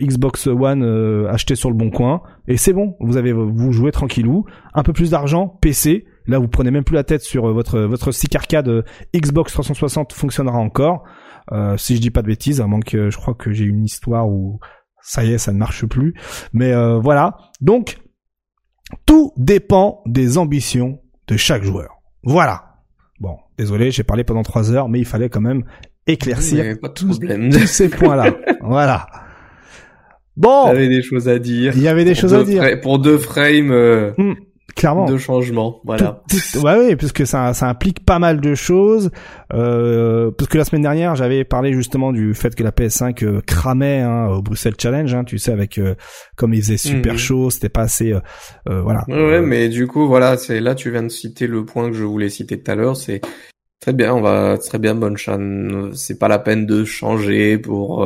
Xbox 0.02 0.48
One 0.48 0.84
achetée 1.30 1.56
sur 1.56 1.70
le 1.70 1.76
bon 1.78 1.90
coin 1.90 2.22
et 2.50 2.58
c'est 2.58 2.74
bon 2.74 2.98
vous 3.00 3.16
avez 3.16 3.32
vous 3.32 3.72
jouez 3.72 3.94
tranquillou 3.94 4.44
un 4.74 4.84
peu 4.84 4.92
plus 4.92 5.12
d'argent 5.12 5.48
PC 5.62 6.06
Là, 6.28 6.40
vous 6.40 6.48
prenez 6.48 6.72
même 6.72 6.84
plus 6.84 6.96
la 6.96 7.04
tête 7.04 7.22
sur 7.22 7.46
euh, 7.46 7.54
votre 7.54 7.80
votre 7.82 8.12
stick 8.12 8.36
arcade 8.36 8.68
euh, 8.68 8.84
Xbox 9.16 9.54
360 9.54 10.14
fonctionnera 10.14 10.58
encore. 10.58 11.04
Euh, 11.52 11.78
si 11.78 11.96
je 11.96 12.02
dis 12.02 12.10
pas 12.10 12.22
de 12.22 12.28
bêtises, 12.28 12.62
à 12.62 12.68
moins 12.68 12.80
que 12.80 13.10
je 13.10 13.18
crois 13.18 13.36
que 13.36 13.52
j'ai 13.52 13.66
une 13.66 13.84
histoire 13.84 14.28
où 14.28 14.60
ça 15.02 15.24
y 15.24 15.34
est, 15.34 15.38
ça 15.38 15.54
ne 15.54 15.60
marche 15.60 15.86
plus. 15.86 16.16
Mais 16.52 16.74
voilà. 17.00 17.38
Donc, 17.62 18.00
tout 19.06 19.34
dépend 19.38 20.02
des 20.08 20.40
ambitions 20.40 21.00
de 21.28 21.38
chaque 21.38 21.62
joueur. 21.62 22.02
Voilà. 22.24 22.75
Désolé, 23.58 23.92
j'ai 23.92 24.04
parlé 24.04 24.24
pendant 24.24 24.44
trois 24.44 24.72
heures, 24.72 24.90
mais 24.90 25.00
il 25.00 25.06
fallait 25.06 25.30
quand 25.30 25.42
même 25.42 25.64
éclaircir 26.08 26.78
tous, 26.96 27.20
ces 27.66 27.90
points-là. 27.90 28.36
voilà. 28.62 29.08
Bon. 30.36 30.66
Il 30.66 30.68
y 30.68 30.72
avait 30.72 30.90
des 30.90 31.02
choses 31.02 31.30
à 31.30 31.40
dire. 31.40 31.74
Il 31.76 31.82
y 31.82 31.88
avait 31.88 32.06
des 32.06 32.16
choses 32.16 32.34
à 32.34 32.44
dire. 32.44 32.82
pour 32.82 33.00
deux 33.00 33.18
frames. 33.18 34.14
Hmm 34.18 34.34
clairement. 34.76 35.06
de 35.06 35.18
changement 35.18 35.82
voilà. 35.86 36.22
Ouais 36.56 36.78
oui 36.78 36.96
puisque 36.96 37.26
ça 37.26 37.54
ça 37.54 37.68
implique 37.68 38.06
pas 38.06 38.20
mal 38.20 38.42
de 38.42 38.56
choses. 38.56 39.10
Euh, 39.54 40.32
parce 40.32 40.50
que 40.50 40.58
la 40.58 40.66
semaine 40.66 40.82
dernière 40.82 41.16
j'avais 41.16 41.44
parlé 41.44 41.74
justement 41.74 42.12
du 42.12 42.34
fait 42.34 42.56
que 42.56 42.64
la 42.64 42.72
PS5 42.72 43.24
euh, 43.24 43.42
cramait 43.46 44.02
hein, 44.02 44.28
au 44.28 44.42
Bruxelles 44.42 44.76
Challenge 44.78 45.14
hein, 45.14 45.24
tu 45.24 45.38
sais 45.38 45.52
avec 45.52 45.78
euh, 45.78 45.96
comme 46.36 46.54
il 46.54 46.62
faisait 46.62 46.78
super 46.78 47.14
mhm. 47.14 47.20
chaud 47.20 47.50
c'était 47.50 47.70
pas 47.70 47.82
assez 47.82 48.14
euh, 48.14 48.20
euh, 48.70 48.82
voilà. 48.82 49.04
Ouais, 49.08 49.42
mais 49.42 49.70
du 49.70 49.88
coup 49.88 50.08
voilà 50.08 50.38
c'est 50.38 50.60
là 50.60 50.76
tu 50.76 50.92
viens 50.92 51.04
de 51.04 51.10
citer 51.10 51.48
le 51.48 51.66
point 51.66 51.90
que 51.90 51.96
je 51.96 52.04
voulais 52.04 52.30
citer 52.30 52.62
tout 52.62 52.72
à 52.72 52.76
l'heure 52.76 52.98
c'est 52.98 53.22
très 53.80 53.94
bien 53.94 54.14
on 54.14 54.22
va 54.22 54.58
très 54.58 54.80
bien 54.80 54.96
bonne 54.96 55.18
chaîne 55.18 55.92
c'est 55.94 56.20
pas 56.20 56.28
la 56.28 56.40
peine 56.40 56.66
de 56.66 56.84
changer 56.84 57.58
pour 57.58 58.06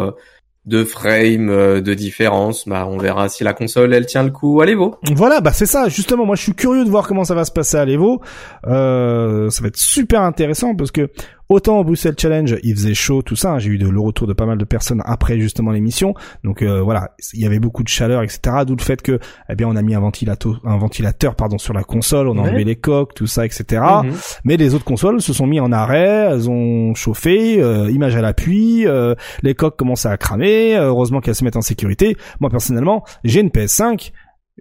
de 0.69 0.83
frame 0.83 1.49
euh, 1.49 1.81
de 1.81 1.93
différence, 1.93 2.67
bah 2.67 2.87
on 2.87 2.97
verra 2.97 3.27
si 3.27 3.43
la 3.43 3.53
console 3.53 3.93
elle 3.93 4.05
tient 4.05 4.23
le 4.23 4.29
coup 4.29 4.61
à 4.61 4.65
l'Evo. 4.65 4.95
Voilà, 5.15 5.41
bah 5.41 5.51
c'est 5.51 5.65
ça. 5.65 5.89
Justement, 5.89 6.25
moi 6.25 6.35
je 6.35 6.43
suis 6.43 6.53
curieux 6.53 6.85
de 6.85 6.89
voir 6.89 7.07
comment 7.07 7.23
ça 7.23 7.33
va 7.33 7.43
se 7.43 7.51
passer 7.51 7.77
à 7.77 7.85
l'Evo. 7.85 8.21
Euh, 8.67 9.49
ça 9.49 9.61
va 9.63 9.67
être 9.67 9.77
super 9.77 10.21
intéressant 10.21 10.75
parce 10.75 10.91
que 10.91 11.09
Autant 11.49 11.79
au 11.79 11.83
Bruxelles 11.83 12.13
Challenge, 12.15 12.57
il 12.61 12.75
faisait 12.75 12.93
chaud, 12.93 13.23
tout 13.23 13.35
ça. 13.35 13.53
Hein. 13.53 13.59
J'ai 13.59 13.71
eu 13.71 13.79
de, 13.79 13.89
le 13.89 13.99
retour 13.99 14.27
de 14.27 14.33
pas 14.33 14.45
mal 14.45 14.59
de 14.59 14.65
personnes 14.65 15.01
après 15.03 15.39
justement 15.39 15.71
l'émission. 15.71 16.13
Donc 16.43 16.61
euh, 16.61 16.79
voilà, 16.83 17.15
il 17.33 17.41
y 17.41 17.45
avait 17.47 17.57
beaucoup 17.57 17.81
de 17.81 17.87
chaleur, 17.87 18.21
etc. 18.21 18.57
D'où 18.67 18.75
le 18.75 18.83
fait 18.83 19.01
que, 19.01 19.19
eh 19.49 19.55
bien, 19.55 19.67
on 19.67 19.75
a 19.75 19.81
mis 19.81 19.95
un 19.95 19.99
ventilateur, 19.99 20.61
un 20.63 20.77
ventilateur, 20.77 21.33
pardon, 21.33 21.57
sur 21.57 21.73
la 21.73 21.83
console. 21.83 22.27
On 22.27 22.37
a 22.37 22.41
enlevé 22.41 22.63
les 22.63 22.75
coques, 22.75 23.15
tout 23.15 23.25
ça, 23.25 23.47
etc. 23.47 23.81
Mhm. 24.03 24.13
Mais 24.43 24.57
les 24.57 24.75
autres 24.75 24.85
consoles 24.85 25.21
se 25.21 25.33
sont 25.33 25.47
mis 25.47 25.59
en 25.59 25.71
arrêt, 25.71 26.29
elles 26.31 26.51
ont 26.51 26.93
chauffé, 26.93 27.59
euh, 27.59 27.89
image 27.89 28.15
à 28.15 28.21
l'appui, 28.21 28.85
euh, 28.85 29.15
les 29.41 29.55
coques 29.55 29.75
commençaient 29.75 30.09
à 30.09 30.17
cramer. 30.17 30.75
heureusement 30.75 31.19
qu'elles 31.19 31.33
se 31.33 31.43
mettent 31.43 31.55
en 31.55 31.61
sécurité. 31.61 32.15
Moi 32.39 32.51
personnellement, 32.51 33.03
j'ai 33.23 33.39
une 33.41 33.49
PS5 33.49 34.11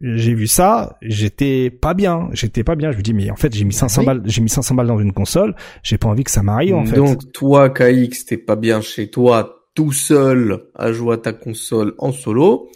j'ai 0.01 0.35
vu 0.35 0.47
ça, 0.47 0.97
j'étais 1.03 1.71
pas 1.71 1.95
bien, 1.95 2.29
j'étais 2.33 2.65
pas 2.65 2.77
bien. 2.77 2.93
Je 2.93 2.99
me 2.99 3.03
dis 3.03 3.15
mais 3.15 3.31
en 3.31 3.37
fait 3.37 3.55
j'ai 3.55 3.65
mis 3.65 3.73
500 3.73 4.05
balles, 4.05 4.23
j'ai 4.25 4.41
mis 4.41 4.49
500 4.49 4.75
balles 4.75 4.87
dans 4.87 4.99
une 4.99 5.13
console, 5.13 5.55
j'ai 5.83 5.99
pas 5.99 6.09
envie 6.09 6.25
que 6.25 6.31
ça 6.31 6.43
m'arrive 6.43 6.75
en 6.75 6.85
fait. 6.85 6.97
Donc 6.97 7.33
toi 7.33 7.71
KX, 7.71 8.27
t'es 8.27 8.37
pas 8.37 8.57
bien 8.57 8.81
chez 8.81 9.11
toi, 9.11 9.67
tout 9.75 9.93
seul 9.93 10.65
à 10.75 10.93
jouer 10.93 11.15
à 11.15 11.19
ta 11.19 11.33
console 11.33 11.95
en 11.99 12.13
solo. 12.13 12.69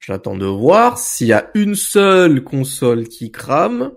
J'attends 0.00 0.36
de 0.36 0.46
voir 0.46 0.98
s'il 0.98 1.28
y 1.28 1.32
a 1.32 1.50
une 1.54 1.74
seule 1.74 2.44
console 2.44 3.08
qui 3.08 3.30
crame 3.30 3.92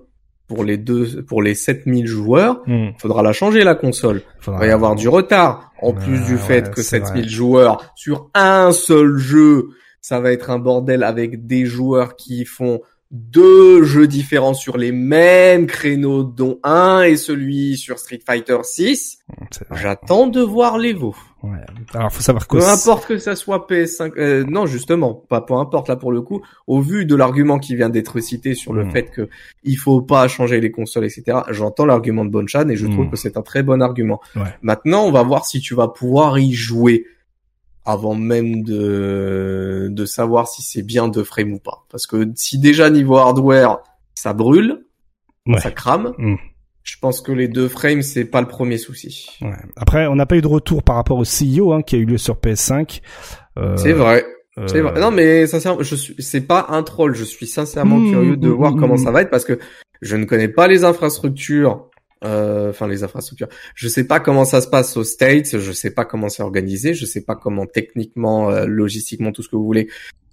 pour 0.47 0.63
les 0.63 0.77
deux, 0.77 1.23
pour 1.23 1.41
les 1.41 1.55
7000 1.55 2.07
joueurs, 2.07 2.61
hmm. 2.65 2.91
faudra 2.97 3.21
la 3.21 3.33
changer 3.33 3.63
la 3.63 3.75
console. 3.75 4.21
Il 4.47 4.53
va 4.53 4.65
y 4.65 4.71
avoir 4.71 4.95
du 4.95 5.09
retard 5.09 5.73
en 5.81 5.93
plus 5.93 6.21
du 6.25 6.37
fait 6.37 6.71
que 6.71 6.81
7000 6.81 7.29
joueurs 7.29 7.91
sur 7.95 8.29
un 8.33 8.71
seul 8.71 9.17
jeu 9.17 9.69
ça 10.07 10.21
va 10.21 10.31
être 10.31 10.51
un 10.51 10.57
bordel 10.57 11.03
avec 11.03 11.47
des 11.47 11.65
joueurs 11.65 12.15
qui 12.15 12.45
font 12.45 12.79
deux 13.11 13.83
jeux 13.83 14.07
différents 14.07 14.53
sur 14.53 14.77
les 14.77 14.93
mêmes 14.93 15.67
créneaux, 15.67 16.23
dont 16.23 16.59
un 16.63 17.01
est 17.01 17.17
celui 17.17 17.75
sur 17.75 17.99
Street 17.99 18.21
Fighter 18.25 18.57
6. 18.63 19.19
J'attends 19.71 20.27
de 20.27 20.39
voir 20.39 20.77
les 20.77 20.93
veaux. 20.93 21.15
Ouais. 21.43 21.59
Alors 21.93 22.09
faut 22.09 22.21
savoir 22.21 22.47
que 22.47 22.55
peu 22.55 22.65
importe 22.65 23.05
que 23.05 23.17
ça 23.17 23.35
soit 23.35 23.67
PS5, 23.69 24.13
euh, 24.17 24.45
non 24.45 24.65
justement, 24.65 25.13
pas 25.13 25.41
peu 25.41 25.55
importe 25.55 25.89
là 25.89 25.97
pour 25.97 26.13
le 26.13 26.21
coup. 26.21 26.41
Au 26.67 26.79
vu 26.79 27.05
de 27.05 27.15
l'argument 27.15 27.59
qui 27.59 27.75
vient 27.75 27.89
d'être 27.89 28.21
cité 28.21 28.55
sur 28.55 28.71
le 28.71 28.85
hmm. 28.85 28.91
fait 28.91 29.11
que 29.11 29.27
il 29.65 29.75
faut 29.75 30.01
pas 30.01 30.29
changer 30.29 30.61
les 30.61 30.71
consoles, 30.71 31.03
etc. 31.03 31.39
J'entends 31.49 31.85
l'argument 31.85 32.23
de 32.23 32.29
Bonchan 32.29 32.69
et 32.69 32.77
je 32.77 32.87
trouve 32.87 33.07
hmm. 33.07 33.09
que 33.09 33.17
c'est 33.17 33.35
un 33.35 33.41
très 33.41 33.61
bon 33.61 33.81
argument. 33.81 34.21
Maintenant, 34.61 35.03
on 35.03 35.11
va 35.11 35.23
voir 35.23 35.45
si 35.45 35.59
tu 35.59 35.75
vas 35.75 35.89
pouvoir 35.89 36.39
y 36.39 36.53
jouer 36.53 37.05
avant 37.87 38.15
même 38.15 38.63
de, 38.63 39.87
de 39.89 40.05
savoir 40.05 40.49
si 40.49 40.61
c'est 40.61 40.83
bien 40.83 41.07
de 41.07 41.23
frame 41.23 41.53
ou 41.53 41.59
pas. 41.59 41.85
Parce 41.89 42.05
que 42.05 42.29
si 42.35 42.59
déjà 42.59 42.89
niveau 42.89 43.15
hardware, 43.15 43.79
ça 44.13 44.33
brûle, 44.33 44.83
ça 45.57 45.71
crame, 45.71 46.13
mm. 46.17 46.35
je 46.83 46.95
pense 46.99 47.21
que 47.21 47.31
les 47.31 47.47
deux 47.47 47.69
frames, 47.69 48.01
c'est 48.01 48.25
pas 48.25 48.41
le 48.41 48.47
premier 48.47 48.77
souci. 48.77 49.29
Ouais. 49.41 49.55
Après, 49.77 50.05
on 50.05 50.15
n'a 50.15 50.25
pas 50.25 50.35
eu 50.35 50.41
de 50.41 50.47
retour 50.47 50.83
par 50.83 50.97
rapport 50.97 51.17
au 51.17 51.23
CEO 51.23 51.71
hein, 51.71 51.81
qui 51.81 51.95
a 51.95 51.99
eu 51.99 52.05
lieu 52.05 52.17
sur 52.17 52.35
PS5. 52.35 53.01
Euh... 53.57 53.77
C'est 53.77 53.93
vrai. 53.93 54.25
C'est 54.65 54.81
vrai. 54.81 54.99
Non, 54.99 55.11
mais 55.11 55.47
sincèrement, 55.47 55.81
je 55.83 55.95
suis, 55.95 56.15
c'est 56.17 56.41
pas 56.41 56.65
un 56.69 56.83
troll. 56.83 57.15
Je 57.15 57.23
suis 57.23 57.47
sincèrement 57.47 57.99
mm, 57.99 58.11
curieux 58.11 58.37
de 58.37 58.49
mm, 58.49 58.53
voir 58.53 58.75
comment 58.75 58.97
ça 58.97 59.11
va 59.11 59.21
être 59.21 59.29
parce 59.29 59.45
que 59.45 59.59
je 60.01 60.17
ne 60.17 60.25
connais 60.25 60.47
pas 60.47 60.67
les 60.67 60.83
infrastructures 60.83 61.71
euh, 61.73 61.96
enfin 62.21 62.87
les 62.87 63.03
infrastructures. 63.03 63.47
Je 63.75 63.87
sais 63.87 64.05
pas 64.05 64.19
comment 64.19 64.45
ça 64.45 64.61
se 64.61 64.67
passe 64.67 64.97
aux 64.97 65.03
States, 65.03 65.57
je 65.59 65.71
sais 65.71 65.91
pas 65.91 66.05
comment 66.05 66.29
c'est 66.29 66.43
organisé, 66.43 66.93
je 66.93 67.05
sais 67.05 67.21
pas 67.21 67.35
comment 67.35 67.65
techniquement, 67.65 68.49
euh, 68.49 68.65
logistiquement, 68.65 69.31
tout 69.31 69.43
ce 69.43 69.49
que 69.49 69.55
vous 69.55 69.65
voulez, 69.65 69.89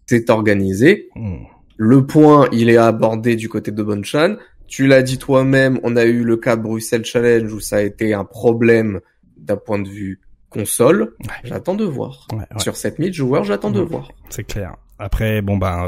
c'est 0.06 0.30
organisé. 0.30 1.08
Hmm. 1.14 1.44
Le 1.76 2.06
point, 2.06 2.48
il 2.52 2.70
est 2.70 2.76
abordé 2.76 3.36
du 3.36 3.48
côté 3.48 3.70
de 3.72 3.82
Bonchan. 3.82 4.36
Tu 4.66 4.86
l'as 4.86 5.02
dit 5.02 5.18
toi-même, 5.18 5.80
on 5.82 5.96
a 5.96 6.04
eu 6.04 6.22
le 6.22 6.36
cas 6.36 6.56
Bruxelles 6.56 7.04
Challenge 7.04 7.52
où 7.52 7.60
ça 7.60 7.76
a 7.76 7.82
été 7.82 8.14
un 8.14 8.24
problème 8.24 9.00
d'un 9.36 9.56
point 9.56 9.78
de 9.78 9.88
vue 9.88 10.20
console. 10.48 11.14
J'attends 11.42 11.74
de 11.74 11.84
voir. 11.84 12.28
Sur 12.58 12.76
7000 12.76 13.12
joueurs, 13.12 13.44
j'attends 13.44 13.70
de 13.70 13.80
voir. 13.80 14.10
C'est 14.30 14.44
clair. 14.44 14.76
Après, 14.98 15.42
bon 15.42 15.56
ben, 15.56 15.86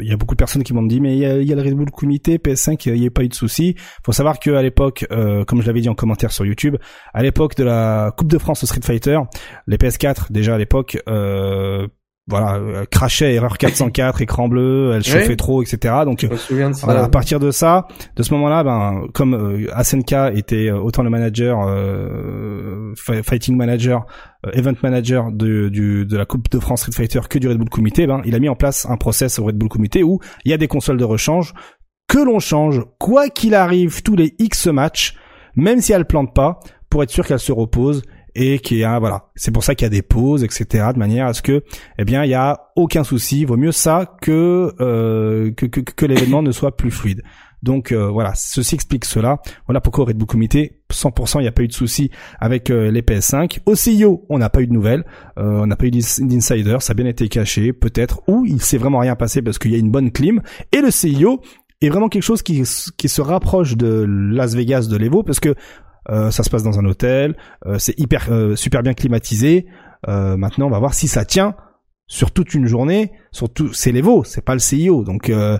il 0.00 0.08
y 0.08 0.12
a 0.12 0.16
beaucoup 0.16 0.34
de 0.34 0.38
personnes 0.38 0.62
qui 0.62 0.72
m'ont 0.72 0.82
dit, 0.82 1.00
mais 1.00 1.14
il 1.14 1.18
y 1.18 1.26
a, 1.26 1.36
y 1.38 1.52
a, 1.52 1.56
le 1.56 1.62
Red 1.62 1.74
Bull 1.74 1.90
Comité 1.90 2.38
PS5, 2.38 2.88
il 2.88 3.00
n'y 3.00 3.06
a 3.06 3.10
pas 3.10 3.22
eu 3.22 3.28
de 3.28 3.34
souci. 3.34 3.74
Faut 4.04 4.12
savoir 4.12 4.38
que 4.38 4.50
à 4.50 4.62
l'époque, 4.62 5.06
euh, 5.10 5.44
comme 5.44 5.60
je 5.60 5.66
l'avais 5.66 5.80
dit 5.80 5.88
en 5.88 5.94
commentaire 5.94 6.32
sur 6.32 6.46
YouTube, 6.46 6.76
à 7.12 7.22
l'époque 7.22 7.54
de 7.56 7.64
la 7.64 8.12
Coupe 8.16 8.28
de 8.28 8.38
France 8.38 8.62
de 8.62 8.66
Street 8.66 8.80
Fighter, 8.82 9.18
les 9.66 9.76
PS4 9.76 10.32
déjà 10.32 10.54
à 10.54 10.58
l'époque. 10.58 10.98
Euh, 11.08 11.86
voilà, 12.26 12.54
euh, 12.54 12.84
crachait 12.90 13.34
erreur 13.34 13.58
404, 13.58 14.22
écran 14.22 14.48
bleu, 14.48 14.92
elle 14.94 15.04
chauffait 15.04 15.36
trop, 15.36 15.62
etc. 15.62 15.94
Donc 16.04 16.26
voilà, 16.82 17.04
à 17.04 17.08
partir 17.08 17.38
de 17.38 17.50
ça, 17.50 17.86
de 18.16 18.22
ce 18.22 18.32
moment-là, 18.34 18.64
ben 18.64 19.02
comme 19.12 19.34
euh, 19.34 19.82
SNK 19.82 20.34
était 20.34 20.70
euh, 20.70 20.78
autant 20.78 21.02
le 21.02 21.10
manager, 21.10 21.66
euh, 21.68 22.94
fighting 22.96 23.56
manager, 23.56 24.06
euh, 24.46 24.52
event 24.52 24.72
manager 24.82 25.32
de, 25.32 25.68
du, 25.68 26.06
de 26.06 26.16
la 26.16 26.24
Coupe 26.24 26.48
de 26.50 26.58
France 26.58 26.80
Street 26.80 26.92
Fighter 26.92 27.20
que 27.28 27.38
du 27.38 27.46
Red 27.46 27.58
Bull 27.58 27.68
Comité, 27.68 28.06
ben 28.06 28.22
il 28.24 28.34
a 28.34 28.38
mis 28.38 28.48
en 28.48 28.56
place 28.56 28.86
un 28.88 28.96
process 28.96 29.38
au 29.38 29.44
Red 29.44 29.56
Bull 29.56 29.68
Comité 29.68 30.02
où 30.02 30.18
il 30.46 30.50
y 30.50 30.54
a 30.54 30.58
des 30.58 30.68
consoles 30.68 30.96
de 30.96 31.04
rechange 31.04 31.52
que 32.08 32.18
l'on 32.18 32.38
change 32.38 32.80
quoi 32.98 33.28
qu'il 33.28 33.54
arrive 33.54 34.02
tous 34.02 34.16
les 34.16 34.34
X 34.38 34.68
matchs, 34.68 35.14
même 35.56 35.82
si 35.82 35.92
elle 35.92 36.06
plante 36.06 36.34
pas, 36.34 36.60
pour 36.88 37.02
être 37.02 37.10
sûr 37.10 37.26
qu'elle 37.26 37.38
se 37.38 37.52
repose 37.52 38.02
et 38.34 38.58
qui 38.58 38.84
a 38.84 38.98
voilà. 38.98 39.30
C'est 39.36 39.50
pour 39.50 39.64
ça 39.64 39.74
qu'il 39.74 39.84
y 39.84 39.86
a 39.86 39.90
des 39.90 40.02
pauses 40.02 40.44
etc 40.44 40.88
de 40.92 40.98
manière 40.98 41.26
à 41.26 41.34
ce 41.34 41.42
que 41.42 41.62
eh 41.98 42.04
bien 42.04 42.24
il 42.24 42.30
y 42.30 42.34
a 42.34 42.70
aucun 42.76 43.04
souci. 43.04 43.44
Vaut 43.44 43.56
mieux 43.56 43.72
ça 43.72 44.16
que 44.20 44.72
euh, 44.80 45.52
que, 45.52 45.66
que, 45.66 45.80
que 45.80 46.06
l'événement 46.06 46.42
ne 46.42 46.52
soit 46.52 46.76
plus 46.76 46.90
fluide. 46.90 47.22
Donc 47.64 47.92
euh, 47.92 48.08
voilà. 48.08 48.32
Ceci 48.34 48.74
explique 48.74 49.06
cela. 49.06 49.40
Voilà 49.66 49.80
pourquoi 49.80 50.04
au 50.04 50.06
Red 50.06 50.18
Bull 50.18 50.28
Comité 50.28 50.82
100% 50.92 51.38
il 51.38 51.42
n'y 51.42 51.48
a 51.48 51.52
pas 51.52 51.62
eu 51.62 51.68
de 51.68 51.72
souci 51.72 52.10
avec 52.38 52.70
euh, 52.70 52.90
les 52.90 53.00
PS5 53.00 53.60
au 53.66 53.74
CIO 53.74 54.26
on 54.28 54.38
n'a 54.38 54.50
pas 54.50 54.60
eu 54.60 54.66
de 54.66 54.72
nouvelles. 54.72 55.04
Euh, 55.38 55.62
on 55.62 55.66
n'a 55.66 55.74
pas 55.74 55.86
eu 55.86 55.90
d'insider. 55.90 56.76
Ça 56.80 56.92
a 56.92 56.94
bien 56.94 57.06
été 57.06 57.28
caché 57.28 57.72
peut-être. 57.72 58.20
Ou 58.28 58.44
il 58.46 58.60
s'est 58.60 58.78
vraiment 58.78 58.98
rien 58.98 59.16
passé 59.16 59.40
parce 59.40 59.58
qu'il 59.58 59.72
y 59.72 59.74
a 59.74 59.78
une 59.78 59.90
bonne 59.90 60.12
clim. 60.12 60.42
Et 60.72 60.82
le 60.82 60.90
CIO 60.90 61.40
est 61.80 61.88
vraiment 61.88 62.08
quelque 62.08 62.22
chose 62.22 62.42
qui, 62.42 62.62
qui 62.96 63.08
se 63.08 63.22
rapproche 63.22 63.76
de 63.76 64.04
Las 64.06 64.54
Vegas 64.54 64.86
de 64.88 64.96
l'Evo 64.96 65.22
parce 65.22 65.40
que 65.40 65.54
ça 66.08 66.42
se 66.42 66.50
passe 66.50 66.62
dans 66.62 66.78
un 66.78 66.84
hôtel, 66.84 67.36
euh, 67.66 67.78
c'est 67.78 67.98
hyper 67.98 68.26
euh, 68.30 68.56
super 68.56 68.82
bien 68.82 68.94
climatisé. 68.94 69.66
maintenant, 70.06 70.66
on 70.66 70.70
va 70.70 70.78
voir 70.78 70.94
si 70.94 71.08
ça 71.08 71.24
tient 71.24 71.54
sur 72.06 72.30
toute 72.30 72.54
une 72.54 72.66
journée, 72.66 73.12
surtout 73.34 73.72
c'est 73.72 73.90
l'Evo, 73.90 74.22
c'est 74.24 74.44
pas 74.44 74.54
le 74.54 74.60
CIO, 74.60 75.02
donc 75.02 75.28
euh, 75.28 75.58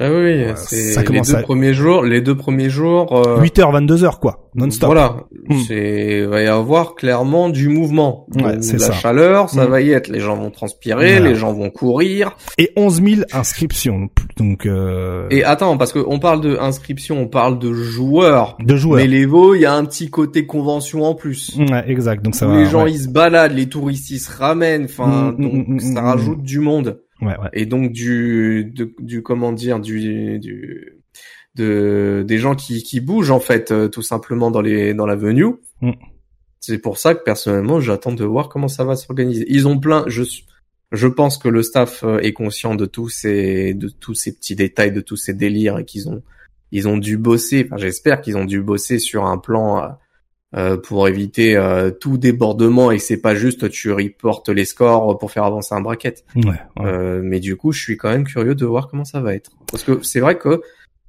ah 0.00 0.10
oui, 0.10 0.44
c'est 0.56 1.08
les 1.08 1.20
deux 1.20 1.42
premiers 1.42 1.72
jours, 1.72 2.02
les 2.02 2.20
deux 2.20 2.36
premiers 2.36 2.68
jours, 2.68 3.22
8h 3.40 3.86
22h 3.86 4.18
quoi, 4.18 4.48
non-stop. 4.56 4.88
Voilà, 4.88 5.16
hmm. 5.48 5.60
c'est 5.68 6.26
va 6.26 6.42
y 6.42 6.48
avoir 6.48 6.96
clairement 6.96 7.48
du 7.48 7.68
mouvement, 7.68 8.26
ouais, 8.34 8.60
c'est 8.60 8.80
la 8.80 8.90
chaleur, 8.90 9.50
ça 9.50 9.66
hmm. 9.66 9.70
va 9.70 9.80
y 9.80 9.92
être, 9.92 10.08
les 10.08 10.18
gens 10.18 10.34
vont 10.34 10.50
transpirer, 10.50 11.20
les 11.20 11.36
gens 11.36 11.52
vont 11.52 11.70
courir. 11.70 12.36
Et 12.58 12.72
11 12.76 13.02
000 13.02 13.22
inscriptions, 13.32 14.08
donc 14.36 14.66
euh... 14.66 15.28
et 15.30 15.44
attends 15.44 15.78
parce 15.78 15.92
que 15.92 16.00
on 16.04 16.18
parle 16.18 16.40
de 16.40 16.56
inscriptions, 16.58 17.20
on 17.20 17.28
parle 17.28 17.60
de 17.60 17.72
joueurs, 17.72 18.56
de 18.58 18.74
joueurs, 18.74 18.96
mais 18.96 19.06
l'Evo 19.06 19.54
il 19.54 19.60
y 19.60 19.66
a 19.66 19.74
un 19.74 19.84
petit 19.84 20.10
côté 20.10 20.44
convention 20.44 21.04
en 21.04 21.14
plus, 21.14 21.56
ouais, 21.56 21.84
exact, 21.86 22.24
donc 22.24 22.34
ça 22.34 22.48
va, 22.48 22.56
les 22.56 22.66
gens 22.66 22.86
ils 22.86 22.98
se 22.98 23.08
baladent, 23.08 23.52
les 23.52 23.68
touristes 23.68 24.10
ils 24.10 24.18
se 24.18 24.36
ramènent, 24.36 24.86
enfin 24.86 25.36
hmm, 25.38 25.66
donc 25.68 25.80
ça 25.80 26.02
rajoute 26.02 26.42
du 26.42 26.58
monde. 26.58 26.98
Ouais, 27.22 27.38
ouais. 27.38 27.48
Et 27.52 27.66
donc 27.66 27.92
du, 27.92 28.74
du 28.98 29.22
comment 29.22 29.52
dire, 29.52 29.78
du, 29.80 30.38
du 30.40 31.02
de 31.54 32.24
des 32.26 32.38
gens 32.38 32.54
qui, 32.54 32.82
qui 32.82 33.00
bougent 33.00 33.30
en 33.30 33.40
fait 33.40 33.70
euh, 33.70 33.88
tout 33.88 34.02
simplement 34.02 34.50
dans 34.50 34.60
les 34.60 34.92
dans 34.94 35.06
l'avenue. 35.06 35.54
Mm. 35.80 35.92
C'est 36.60 36.78
pour 36.78 36.98
ça 36.98 37.14
que 37.14 37.22
personnellement 37.22 37.80
j'attends 37.80 38.12
de 38.12 38.24
voir 38.24 38.48
comment 38.48 38.68
ça 38.68 38.84
va 38.84 38.96
s'organiser. 38.96 39.44
Ils 39.48 39.68
ont 39.68 39.78
plein, 39.78 40.04
je 40.08 40.22
je 40.90 41.06
pense 41.06 41.38
que 41.38 41.48
le 41.48 41.62
staff 41.62 42.02
euh, 42.02 42.18
est 42.18 42.32
conscient 42.32 42.74
de 42.74 42.86
tous 42.86 43.08
ces 43.08 43.74
de 43.74 43.88
tous 43.88 44.14
ces 44.14 44.34
petits 44.34 44.56
détails, 44.56 44.92
de 44.92 45.00
tous 45.00 45.16
ces 45.16 45.34
délires 45.34 45.78
et 45.78 45.84
qu'ils 45.84 46.08
ont 46.08 46.22
ils 46.72 46.88
ont 46.88 46.98
dû 46.98 47.18
bosser. 47.18 47.66
Enfin 47.66 47.76
j'espère 47.76 48.20
qu'ils 48.20 48.36
ont 48.36 48.44
dû 48.44 48.62
bosser 48.62 48.98
sur 48.98 49.26
un 49.26 49.38
plan 49.38 49.96
euh, 50.54 50.62
euh, 50.62 50.76
pour 50.76 51.08
éviter 51.08 51.56
euh, 51.56 51.90
tout 51.90 52.18
débordement 52.18 52.90
et 52.90 52.98
c'est 52.98 53.20
pas 53.20 53.34
juste 53.34 53.70
tu 53.70 53.90
reportes 53.90 54.48
les 54.48 54.64
scores 54.64 55.18
pour 55.18 55.30
faire 55.30 55.44
avancer 55.44 55.74
un 55.74 55.80
bracket. 55.80 56.24
Ouais, 56.36 56.60
Euh, 56.78 57.20
mais 57.22 57.40
du 57.40 57.56
coup, 57.56 57.72
je 57.72 57.80
suis 57.80 57.96
quand 57.96 58.10
même 58.10 58.24
curieux 58.24 58.54
de 58.54 58.66
voir 58.66 58.88
comment 58.88 59.04
ça 59.04 59.20
va 59.20 59.34
être. 59.34 59.50
Parce 59.70 59.82
que 59.82 60.02
c'est 60.02 60.20
vrai 60.20 60.38
que 60.38 60.60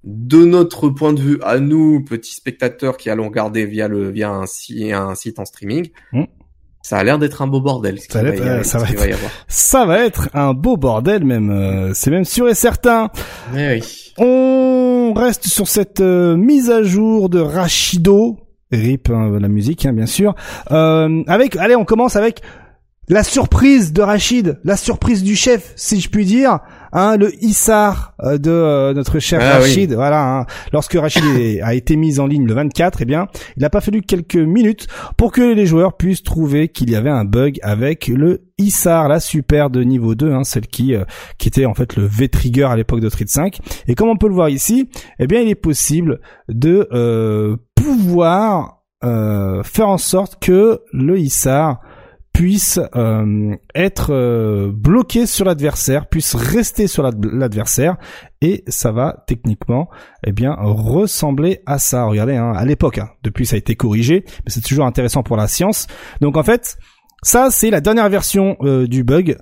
de 0.03 0.43
notre 0.43 0.89
point 0.89 1.13
de 1.13 1.21
vue, 1.21 1.39
à 1.43 1.59
nous, 1.59 2.03
petits 2.03 2.35
spectateurs 2.35 2.97
qui 2.97 3.09
allons 3.09 3.27
regarder 3.27 3.65
via 3.65 3.87
le 3.87 4.09
via 4.09 4.29
un, 4.29 4.43
un 4.43 5.15
site 5.15 5.39
en 5.39 5.45
streaming, 5.45 5.89
mm. 6.11 6.23
ça 6.81 6.97
a 6.97 7.03
l'air 7.03 7.19
d'être 7.19 7.41
un 7.41 7.47
beau 7.47 7.61
bordel. 7.61 7.99
Ça, 7.99 8.21
va, 8.21 8.29
être, 8.29 8.65
ça, 8.65 8.79
va 8.79 8.89
être, 8.89 9.17
ça 9.47 9.85
va 9.85 10.05
être 10.05 10.29
un 10.33 10.53
beau 10.53 10.77
bordel 10.77 11.23
même. 11.23 11.51
Euh, 11.51 11.91
c'est 11.93 12.11
même 12.11 12.25
sûr 12.25 12.49
et 12.49 12.55
certain. 12.55 13.09
Mais 13.53 13.75
oui. 13.75 14.13
On 14.17 15.13
reste 15.15 15.47
sur 15.47 15.67
cette 15.67 16.01
mise 16.01 16.69
à 16.69 16.83
jour 16.83 17.29
de 17.29 17.39
Rachido 17.39 18.42
rip 18.75 19.09
hein, 19.09 19.37
la 19.39 19.47
musique 19.47 19.85
hein, 19.85 19.93
bien 19.93 20.05
sûr. 20.05 20.35
Euh, 20.71 21.23
avec, 21.27 21.55
allez, 21.57 21.75
on 21.75 21.85
commence 21.85 22.15
avec 22.15 22.41
la 23.09 23.23
surprise 23.23 23.91
de 23.91 24.01
Rachid, 24.01 24.59
la 24.63 24.77
surprise 24.77 25.23
du 25.23 25.35
chef, 25.35 25.73
si 25.75 25.99
je 25.99 26.09
puis 26.09 26.25
dire, 26.25 26.59
hein, 26.93 27.17
le 27.17 27.33
Issar 27.43 28.13
euh, 28.23 28.37
de 28.37 28.51
euh, 28.51 28.93
notre 28.93 29.19
cher 29.19 29.39
ah 29.41 29.59
Rachid. 29.59 29.93
Voilà, 29.93 30.39
hein. 30.39 30.45
lorsque 30.71 30.93
Rachid 30.93 31.23
a 31.61 31.73
été 31.73 31.95
mis 31.95 32.19
en 32.19 32.27
ligne 32.27 32.45
le 32.45 32.53
24, 32.53 33.01
eh 33.01 33.05
bien, 33.05 33.27
il 33.57 33.61
n'a 33.61 33.69
pas 33.69 33.81
fallu 33.81 34.01
quelques 34.01 34.35
minutes 34.35 34.87
pour 35.17 35.31
que 35.31 35.41
les 35.41 35.65
joueurs 35.65 35.97
puissent 35.97 36.23
trouver 36.23 36.69
qu'il 36.69 36.89
y 36.89 36.95
avait 36.95 37.09
un 37.09 37.25
bug 37.25 37.59
avec 37.61 38.07
le 38.07 38.43
Issar, 38.59 39.09
la 39.09 39.19
super 39.19 39.69
de 39.69 39.83
niveau 39.83 40.15
2, 40.15 40.31
hein, 40.31 40.43
celle 40.43 40.67
qui 40.67 40.95
euh, 40.95 41.03
qui 41.37 41.47
était 41.47 41.65
en 41.65 41.73
fait 41.73 41.95
le 41.95 42.05
V-Trigger 42.05 42.65
à 42.65 42.75
l'époque 42.75 43.01
de 43.01 43.09
Street 43.09 43.25
5. 43.27 43.59
Et 43.87 43.95
comme 43.95 44.09
on 44.09 44.17
peut 44.17 44.27
le 44.27 44.35
voir 44.35 44.49
ici, 44.49 44.89
eh 45.19 45.27
bien, 45.27 45.41
il 45.41 45.49
est 45.49 45.55
possible 45.55 46.21
de 46.47 47.57
pouvoir 47.75 48.83
faire 49.01 49.89
en 49.89 49.97
sorte 49.97 50.41
que 50.41 50.79
le 50.93 51.19
Issar 51.19 51.81
puisse 52.33 52.79
euh, 52.95 53.55
être 53.75 54.11
euh, 54.11 54.71
bloqué 54.73 55.27
sur 55.27 55.45
l'adversaire, 55.45 56.07
puisse 56.07 56.33
rester 56.33 56.87
sur 56.87 57.03
l'adversaire, 57.03 57.97
et 58.41 58.63
ça 58.67 58.91
va 58.91 59.23
techniquement, 59.27 59.87
eh 60.25 60.31
bien, 60.31 60.55
ressembler 60.59 61.61
à 61.67 61.77
ça. 61.77 62.05
Regardez, 62.05 62.35
hein, 62.35 62.51
à 62.55 62.65
l'époque, 62.65 62.97
hein, 62.97 63.09
depuis 63.23 63.45
ça 63.45 63.55
a 63.55 63.59
été 63.59 63.75
corrigé, 63.75 64.25
mais 64.27 64.49
c'est 64.49 64.61
toujours 64.61 64.85
intéressant 64.85 65.21
pour 65.21 65.37
la 65.37 65.47
science. 65.47 65.85
Donc 66.21 66.35
en 66.35 66.43
fait, 66.43 66.77
ça 67.21 67.49
c'est 67.51 67.69
la 67.69 67.81
dernière 67.81 68.09
version 68.09 68.57
euh, 68.61 68.87
du 68.87 69.03
bug 69.03 69.37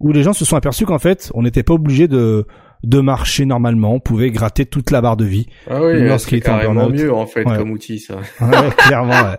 où 0.00 0.10
les 0.12 0.24
gens 0.24 0.32
se 0.32 0.44
sont 0.44 0.56
aperçus 0.56 0.84
qu'en 0.84 0.98
fait, 0.98 1.30
on 1.34 1.42
n'était 1.42 1.62
pas 1.62 1.74
obligé 1.74 2.08
de 2.08 2.46
de 2.82 3.00
marcher 3.00 3.46
normalement, 3.46 3.94
on 3.94 4.00
pouvait 4.00 4.30
gratter 4.30 4.66
toute 4.66 4.90
la 4.90 5.00
barre 5.00 5.16
de 5.16 5.24
vie. 5.24 5.46
Ah 5.70 5.82
oui, 5.82 6.08
c'est 6.18 6.40
carrément 6.40 6.88
mieux 6.88 7.12
en 7.12 7.26
fait 7.26 7.44
comme 7.44 7.70
outil 7.70 7.98
ça. 7.98 8.16
ouais, 8.40 8.70
clairement. 8.76 9.36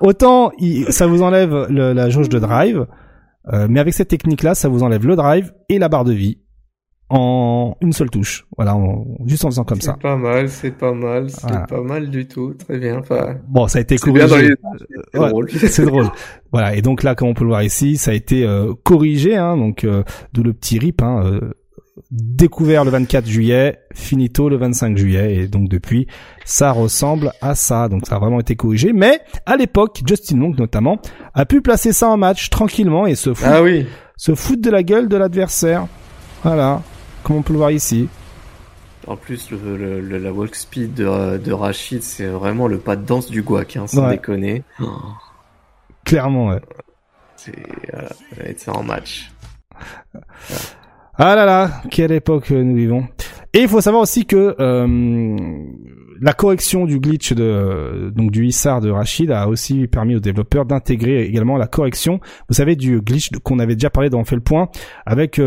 Autant 0.00 0.52
ça 0.90 1.06
vous 1.06 1.22
enlève 1.22 1.66
la 1.70 2.10
jauge 2.10 2.28
de 2.28 2.38
drive, 2.38 2.86
euh, 3.52 3.66
mais 3.68 3.80
avec 3.80 3.94
cette 3.94 4.08
technique-là, 4.08 4.54
ça 4.54 4.68
vous 4.68 4.82
enlève 4.82 5.06
le 5.06 5.16
drive 5.16 5.52
et 5.68 5.78
la 5.78 5.88
barre 5.88 6.04
de 6.04 6.12
vie 6.12 6.38
en 7.10 7.76
une 7.80 7.92
seule 7.92 8.10
touche. 8.10 8.46
Voilà, 8.56 8.76
juste 9.26 9.44
en 9.44 9.50
faisant 9.50 9.64
comme 9.64 9.80
ça. 9.80 9.92
C'est 9.96 10.02
pas 10.02 10.16
mal, 10.16 10.48
c'est 10.48 10.70
pas 10.70 10.92
mal, 10.92 11.30
c'est 11.30 11.66
pas 11.68 11.82
mal 11.82 12.08
du 12.08 12.26
tout. 12.26 12.54
Très 12.54 12.78
bien. 12.78 12.98
Enfin, 12.98 13.36
bon, 13.46 13.68
ça 13.68 13.78
a 13.78 13.82
été 13.82 13.96
corrigé. 13.98 14.54
C'est 15.12 15.18
drôle. 15.18 15.50
c'est 15.50 15.84
drôle. 15.84 16.06
Voilà, 16.52 16.76
et 16.76 16.82
donc 16.82 17.02
là, 17.02 17.16
comme 17.16 17.28
on 17.28 17.34
peut 17.34 17.42
le 17.42 17.48
voir 17.48 17.64
ici, 17.64 17.96
ça 17.96 18.12
a 18.12 18.14
été 18.14 18.44
euh, 18.44 18.74
corrigé, 18.84 19.34
hein, 19.34 19.56
donc 19.56 19.82
euh, 19.82 20.04
d'où 20.32 20.44
le 20.44 20.52
petit 20.52 20.78
rip. 20.78 21.02
Hein, 21.02 21.40
découvert 22.10 22.84
le 22.84 22.90
24 22.90 23.26
juillet, 23.26 23.78
finito 23.92 24.48
le 24.48 24.56
25 24.56 24.96
juillet, 24.96 25.36
et 25.36 25.48
donc 25.48 25.68
depuis, 25.68 26.06
ça 26.44 26.72
ressemble 26.72 27.32
à 27.40 27.54
ça. 27.54 27.88
Donc 27.88 28.06
ça 28.06 28.16
a 28.16 28.18
vraiment 28.18 28.40
été 28.40 28.56
corrigé. 28.56 28.92
Mais 28.92 29.20
à 29.46 29.56
l'époque, 29.56 30.02
Justin 30.06 30.38
Long 30.38 30.54
notamment 30.56 31.00
a 31.34 31.46
pu 31.46 31.60
placer 31.60 31.92
ça 31.92 32.08
en 32.08 32.16
match 32.16 32.50
tranquillement 32.50 33.06
et 33.06 33.14
se 33.14 33.32
foutre, 33.32 33.50
ah 33.50 33.62
oui. 33.62 33.86
se 34.16 34.34
foutre 34.34 34.62
de 34.62 34.70
la 34.70 34.82
gueule 34.82 35.08
de 35.08 35.16
l'adversaire. 35.16 35.86
Voilà, 36.42 36.82
comme 37.22 37.36
on 37.36 37.42
peut 37.42 37.52
le 37.52 37.58
voir 37.58 37.70
ici. 37.70 38.08
En 39.06 39.16
plus, 39.16 39.50
le, 39.50 40.00
la 40.00 40.32
walk 40.32 40.54
speed 40.54 40.94
de, 40.94 41.36
de 41.36 41.52
Rachid, 41.52 42.02
c'est 42.02 42.26
vraiment 42.26 42.68
le 42.68 42.78
pas 42.78 42.96
de 42.96 43.04
danse 43.04 43.30
du 43.30 43.42
guac, 43.42 43.76
hein, 43.76 43.86
sans 43.86 44.08
déconner. 44.08 44.62
Clairement, 46.04 46.48
ouais. 46.48 46.60
C'est, 47.36 48.58
ça 48.58 48.72
en 48.72 48.82
match. 48.82 49.30
Ah 51.16 51.34
là 51.36 51.46
là, 51.46 51.70
quelle 51.90 52.12
époque 52.12 52.50
euh, 52.50 52.62
nous 52.62 52.74
vivons. 52.76 53.04
Et 53.52 53.60
il 53.60 53.68
faut 53.68 53.80
savoir 53.80 54.02
aussi 54.02 54.26
que 54.26 54.56
euh, 54.58 55.46
la 56.20 56.32
correction 56.32 56.86
du 56.86 56.98
glitch 56.98 57.32
de 57.32 57.44
euh, 57.44 58.10
donc 58.10 58.32
du 58.32 58.46
Issar 58.46 58.80
de 58.80 58.90
Rachid 58.90 59.30
a 59.30 59.46
aussi 59.48 59.86
permis 59.86 60.16
aux 60.16 60.20
développeurs 60.20 60.64
d'intégrer 60.64 61.24
également 61.24 61.56
la 61.56 61.68
correction. 61.68 62.18
Vous 62.48 62.54
savez 62.54 62.74
du 62.74 63.00
glitch 63.00 63.30
qu'on 63.44 63.60
avait 63.60 63.74
déjà 63.76 63.90
parlé 63.90 64.10
dans 64.10 64.18
On 64.18 64.24
fait 64.24 64.34
le 64.34 64.42
point 64.42 64.68
avec 65.06 65.38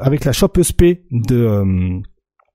avec 0.00 0.24
la 0.24 0.32
shop 0.32 0.50
ESP 0.58 0.84
de 1.10 2.00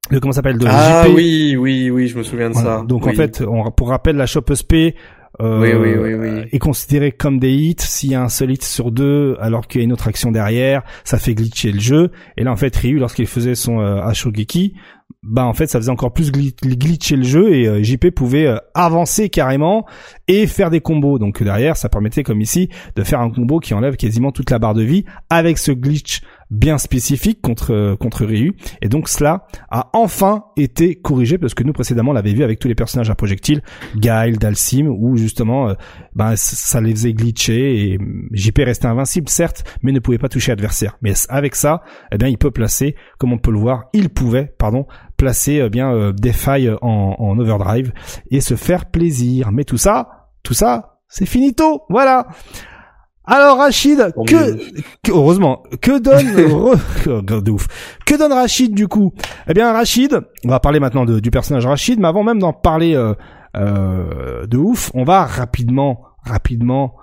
de 0.09 0.19
comment 0.19 0.31
ça 0.31 0.37
s'appelle 0.37 0.57
de 0.57 0.67
Ah 0.69 1.03
JP. 1.05 1.13
oui, 1.15 1.57
oui, 1.59 1.89
oui, 1.89 2.07
je 2.07 2.17
me 2.17 2.23
souviens 2.23 2.47
de 2.49 2.53
Voilà. 2.53 2.77
ça. 2.77 2.83
Donc 2.85 3.05
Oui. 3.05 3.11
en 3.11 3.15
fait, 3.15 3.43
on, 3.45 3.69
pour 3.71 3.89
rappel, 3.89 4.15
la 4.15 4.25
shop 4.25 4.45
SP 4.55 4.95
euh, 5.41 5.59
Oui, 5.61 5.73
oui, 5.73 5.95
oui, 5.95 6.13
oui. 6.13 6.47
est 6.51 6.59
considérée 6.59 7.11
comme 7.11 7.39
des 7.39 7.53
hits. 7.53 7.75
S'il 7.79 8.11
y 8.11 8.15
a 8.15 8.21
un 8.21 8.29
seul 8.29 8.51
hit 8.51 8.63
sur 8.63 8.91
deux, 8.91 9.37
alors 9.39 9.67
qu'il 9.67 9.81
y 9.81 9.83
a 9.83 9.85
une 9.85 9.93
autre 9.93 10.07
action 10.07 10.31
derrière, 10.31 10.83
ça 11.03 11.17
fait 11.17 11.33
glitcher 11.35 11.71
le 11.71 11.79
jeu. 11.79 12.11
Et 12.37 12.43
là, 12.43 12.51
en 12.51 12.55
fait, 12.57 12.75
Ryu, 12.75 12.99
lorsqu'il 12.99 13.27
faisait 13.27 13.55
son 13.55 13.79
euh, 13.79 14.01
Ashogeki, 14.01 14.73
bah 15.23 15.45
en 15.45 15.53
fait, 15.53 15.67
ça 15.67 15.79
faisait 15.79 15.91
encore 15.91 16.13
plus 16.13 16.31
gli- 16.31 16.55
glitcher 16.77 17.15
le 17.17 17.23
jeu 17.23 17.53
et 17.53 17.67
euh, 17.67 17.83
JP 17.83 18.11
pouvait 18.11 18.47
euh, 18.47 18.57
avancer 18.73 19.29
carrément 19.29 19.85
et 20.27 20.47
faire 20.47 20.69
des 20.69 20.79
combos. 20.81 21.19
Donc 21.19 21.41
derrière, 21.43 21.75
ça 21.75 21.89
permettait, 21.89 22.23
comme 22.23 22.39
ici, 22.41 22.69
de 22.95 23.03
faire 23.03 23.19
un 23.19 23.29
combo 23.29 23.59
qui 23.59 23.73
enlève 23.73 23.95
quasiment 23.97 24.31
toute 24.31 24.49
la 24.51 24.59
barre 24.59 24.73
de 24.73 24.83
vie 24.83 25.05
avec 25.29 25.57
ce 25.57 25.71
glitch 25.71 26.21
bien 26.49 26.77
spécifique 26.77 27.41
contre 27.41 27.73
euh, 27.73 27.95
contre 27.97 28.25
Ryu. 28.25 28.53
Et 28.81 28.87
donc 28.87 29.09
cela 29.09 29.47
a 29.69 29.89
enfin 29.93 30.45
été 30.55 30.95
corrigé 30.95 31.37
parce 31.37 31.53
que 31.53 31.63
nous 31.63 31.73
précédemment 31.73 32.13
l'avait 32.13 32.33
vu 32.33 32.43
avec 32.43 32.59
tous 32.59 32.69
les 32.69 32.75
personnages 32.75 33.09
à 33.09 33.15
projectiles, 33.15 33.61
Guile, 33.97 34.37
Dalsim, 34.39 34.87
où 34.87 35.17
justement 35.17 35.69
euh, 35.69 35.73
c- 36.35 36.55
ça 36.55 36.79
les 36.79 36.91
faisait 36.91 37.13
glitcher 37.13 37.91
et 37.91 37.97
hum, 37.97 38.29
JP 38.31 38.59
restait 38.65 38.87
invincible 38.87 39.27
certes, 39.27 39.65
mais 39.83 39.91
ne 39.91 39.99
pouvait 39.99 40.17
pas 40.19 40.29
toucher 40.29 40.51
l'adversaire. 40.53 40.97
Mais 41.01 41.13
avec 41.27 41.53
ça, 41.55 41.81
eh 42.13 42.17
bien 42.17 42.29
il 42.29 42.37
peut 42.37 42.51
placer, 42.51 42.95
comme 43.17 43.33
on 43.33 43.37
peut 43.39 43.51
le 43.51 43.59
voir, 43.59 43.85
il 43.93 44.07
pouvait, 44.09 44.53
pardon, 44.57 44.85
placer 45.17 45.61
eh 45.65 45.69
bien 45.69 45.91
euh, 45.93 46.13
des 46.13 46.31
failles 46.33 46.71
en, 46.81 47.15
en 47.17 47.37
overdrive 47.39 47.91
et 48.31 48.39
se 48.41 48.55
faire 48.55 48.85
plaisir. 48.91 49.51
Mais 49.51 49.63
tout 49.63 49.77
ça, 49.77 50.27
tout 50.43 50.53
ça, 50.53 50.99
c'est 51.09 51.25
finito, 51.25 51.81
voilà. 51.89 52.27
Alors 53.29 53.57
Rachid, 53.57 53.97
que, 54.25 54.55
que- 55.03 55.11
heureusement, 55.11 55.61
que 55.81 55.99
donne 55.99 56.27
re- 56.27 57.41
de 57.43 57.51
ouf. 57.51 57.67
Que 58.05 58.17
donne 58.17 58.31
Rachid 58.31 58.73
du 58.73 58.87
coup? 58.87 59.11
Eh 59.49 59.53
bien 59.53 59.73
Rachid, 59.73 60.21
on 60.45 60.49
va 60.49 60.61
parler 60.61 60.79
maintenant 60.79 61.03
de- 61.03 61.19
du 61.19 61.29
personnage 61.29 61.65
Rachid, 61.65 61.99
mais 61.99 62.07
avant 62.07 62.23
même 62.23 62.39
d'en 62.39 62.53
parler 62.53 62.95
euh, 62.95 63.13
euh, 63.57 64.45
de 64.47 64.57
ouf, 64.57 64.91
on 64.93 65.03
va 65.03 65.25
rapidement, 65.25 66.03
rapidement 66.23 66.95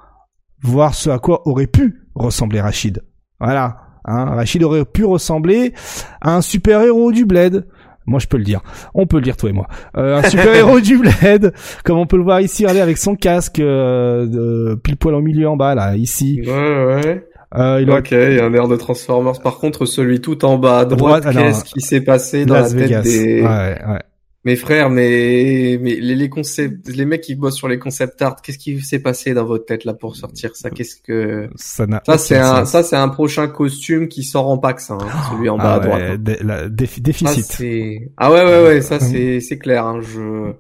voir 0.63 0.95
ce 0.95 1.11
à 1.11 1.19
quoi 1.19 1.47
aurait 1.47 1.67
pu 1.67 2.07
ressembler 2.15 2.61
Rachid. 2.63 3.03
Voilà, 3.39 3.77
hein, 4.07 4.25
Rachid 4.35 4.63
aurait 4.63 4.87
pu 4.87 5.05
ressembler 5.05 5.75
à 6.23 6.35
un 6.37 6.41
super 6.41 6.81
héros 6.81 7.13
du 7.13 7.27
bled. 7.27 7.67
Moi, 8.07 8.19
je 8.21 8.27
peux 8.27 8.37
le 8.37 8.45
dire. 8.45 8.61
On 8.95 9.07
peut 9.07 9.17
le 9.17 9.23
dire, 9.23 9.37
toi 9.37 9.51
et 9.51 9.53
moi. 9.53 9.67
Euh, 9.97 10.19
un 10.19 10.23
super 10.29 10.55
héros 10.55 10.81
du 10.81 10.99
bled, 10.99 11.53
comme 11.85 11.99
on 11.99 12.07
peut 12.07 12.17
le 12.17 12.23
voir 12.23 12.41
ici, 12.41 12.63
regardez, 12.63 12.81
avec 12.81 12.99
son 12.99 13.17
casque 13.17 13.61
euh, 13.61 14.27
de 14.27 14.75
pile 14.75 14.97
poil 14.97 15.15
au 15.15 15.23
milieu 15.23 15.49
en 15.49 15.57
bas, 15.57 15.75
là, 15.75 15.97
ici. 15.97 16.43
Ouais, 16.45 16.85
ouais. 16.85 17.27
Euh, 17.57 17.81
il 17.81 17.89
aurait 17.89 18.01
Ok, 18.01 18.11
il 18.11 18.35
y 18.35 18.41
a 18.41 18.45
un 18.45 18.53
air 18.53 18.69
de 18.69 18.77
Transformers. 18.77 19.41
Par 19.41 19.59
contre, 19.59 19.87
celui 19.87 20.21
tout 20.21 20.45
en 20.45 20.59
bas 20.59 20.81
à 20.81 20.85
Droite, 20.85 21.25
qu'est-ce 21.33 21.65
qui 21.65 21.81
s'est 21.81 22.01
passé 22.01 22.47
dans 22.47 22.55
Las 22.55 22.75
la 22.75 22.81
tête 22.81 22.89
Vegas. 22.89 23.03
des... 23.03 23.43
Ouais, 23.43 23.79
ouais. 23.93 24.01
Mes 24.45 24.57
frères, 24.57 24.91
mais, 24.91 25.79
mais 25.81 25.95
les, 25.95 26.15
les 26.15 26.29
concepts, 26.29 26.89
les 26.89 27.07
mecs 27.07 27.23
qui 27.23 27.35
bossent 27.35 27.57
sur 27.57 27.67
les 27.69 27.79
concept 27.79 28.21
art, 28.21 28.37
qu'est-ce 28.43 28.59
qui 28.59 28.79
s'est 28.83 28.99
passé 28.99 29.33
dans 29.33 29.45
votre 29.47 29.65
tête 29.65 29.85
là 29.87 29.95
pour 29.95 30.17
sortir 30.17 30.55
ça? 30.55 30.69
Qu'est-ce 30.71 30.97
que 30.97 31.49
Ça 31.57 31.87
n'a 31.87 32.03
ça 32.05 32.19
c'est 32.19 32.37
un 32.37 32.65
ça 32.67 32.83
c'est 32.83 32.97
un 32.97 33.09
prochain 33.09 33.49
costume 33.49 34.09
qui 34.09 34.23
sort 34.23 34.49
en 34.49 34.59
pack 34.59 34.81
ça, 34.81 34.95
hein, 34.95 35.07
celui 35.31 35.49
en 35.49 35.57
bas 35.57 35.65
Ah 35.65 35.75
à 35.77 35.81
droite. 35.81 36.01
ouais, 36.03 36.35
hein. 36.35 36.37
la- 36.43 36.63
Ça, 36.65 36.69
déficit. 36.69 37.45
c'est 37.47 38.11
ah 38.19 38.31
ouais 38.31 38.45
ouais 38.45 38.63
ouais 38.65 38.81
ça 38.83 38.97
Hum. 38.97 39.01
c'est 39.01 39.41
c'est 39.41 39.59
clair. 39.59 39.87
Hein, 39.87 40.01
je 40.03 40.53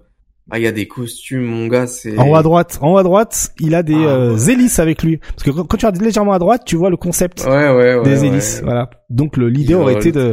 ah 0.50 0.58
il 0.58 0.62
y 0.62 0.66
a 0.66 0.72
des 0.72 0.86
costumes 0.86 1.42
mon 1.44 1.66
gars 1.68 1.86
c'est 1.86 2.18
En 2.18 2.28
haut 2.28 2.36
à 2.36 2.42
droite, 2.42 2.78
en 2.82 2.92
haut 2.92 2.98
à 2.98 3.02
droite, 3.02 3.50
il 3.60 3.74
a 3.74 3.82
des 3.82 3.94
Ah, 3.94 4.08
euh, 4.08 4.34
ouais. 4.36 4.52
hélices 4.52 4.78
avec 4.78 5.02
lui. 5.02 5.16
Parce 5.18 5.42
que 5.42 5.50
quand, 5.50 5.64
quand 5.64 5.76
tu 5.78 5.86
regardes 5.86 6.02
légèrement 6.02 6.32
à 6.32 6.38
droite, 6.38 6.62
tu 6.66 6.76
vois 6.76 6.90
le 6.90 6.96
concept 6.96 7.44
ouais 7.46 7.70
ouais 7.70 7.94
ouais 7.96 8.02
des 8.02 8.24
hélices. 8.24 8.60
Voilà. 8.62 8.90
Donc 9.10 9.36
l'idée 9.36 9.74
aurait 9.74 9.94
été 9.94 10.12
de, 10.12 10.32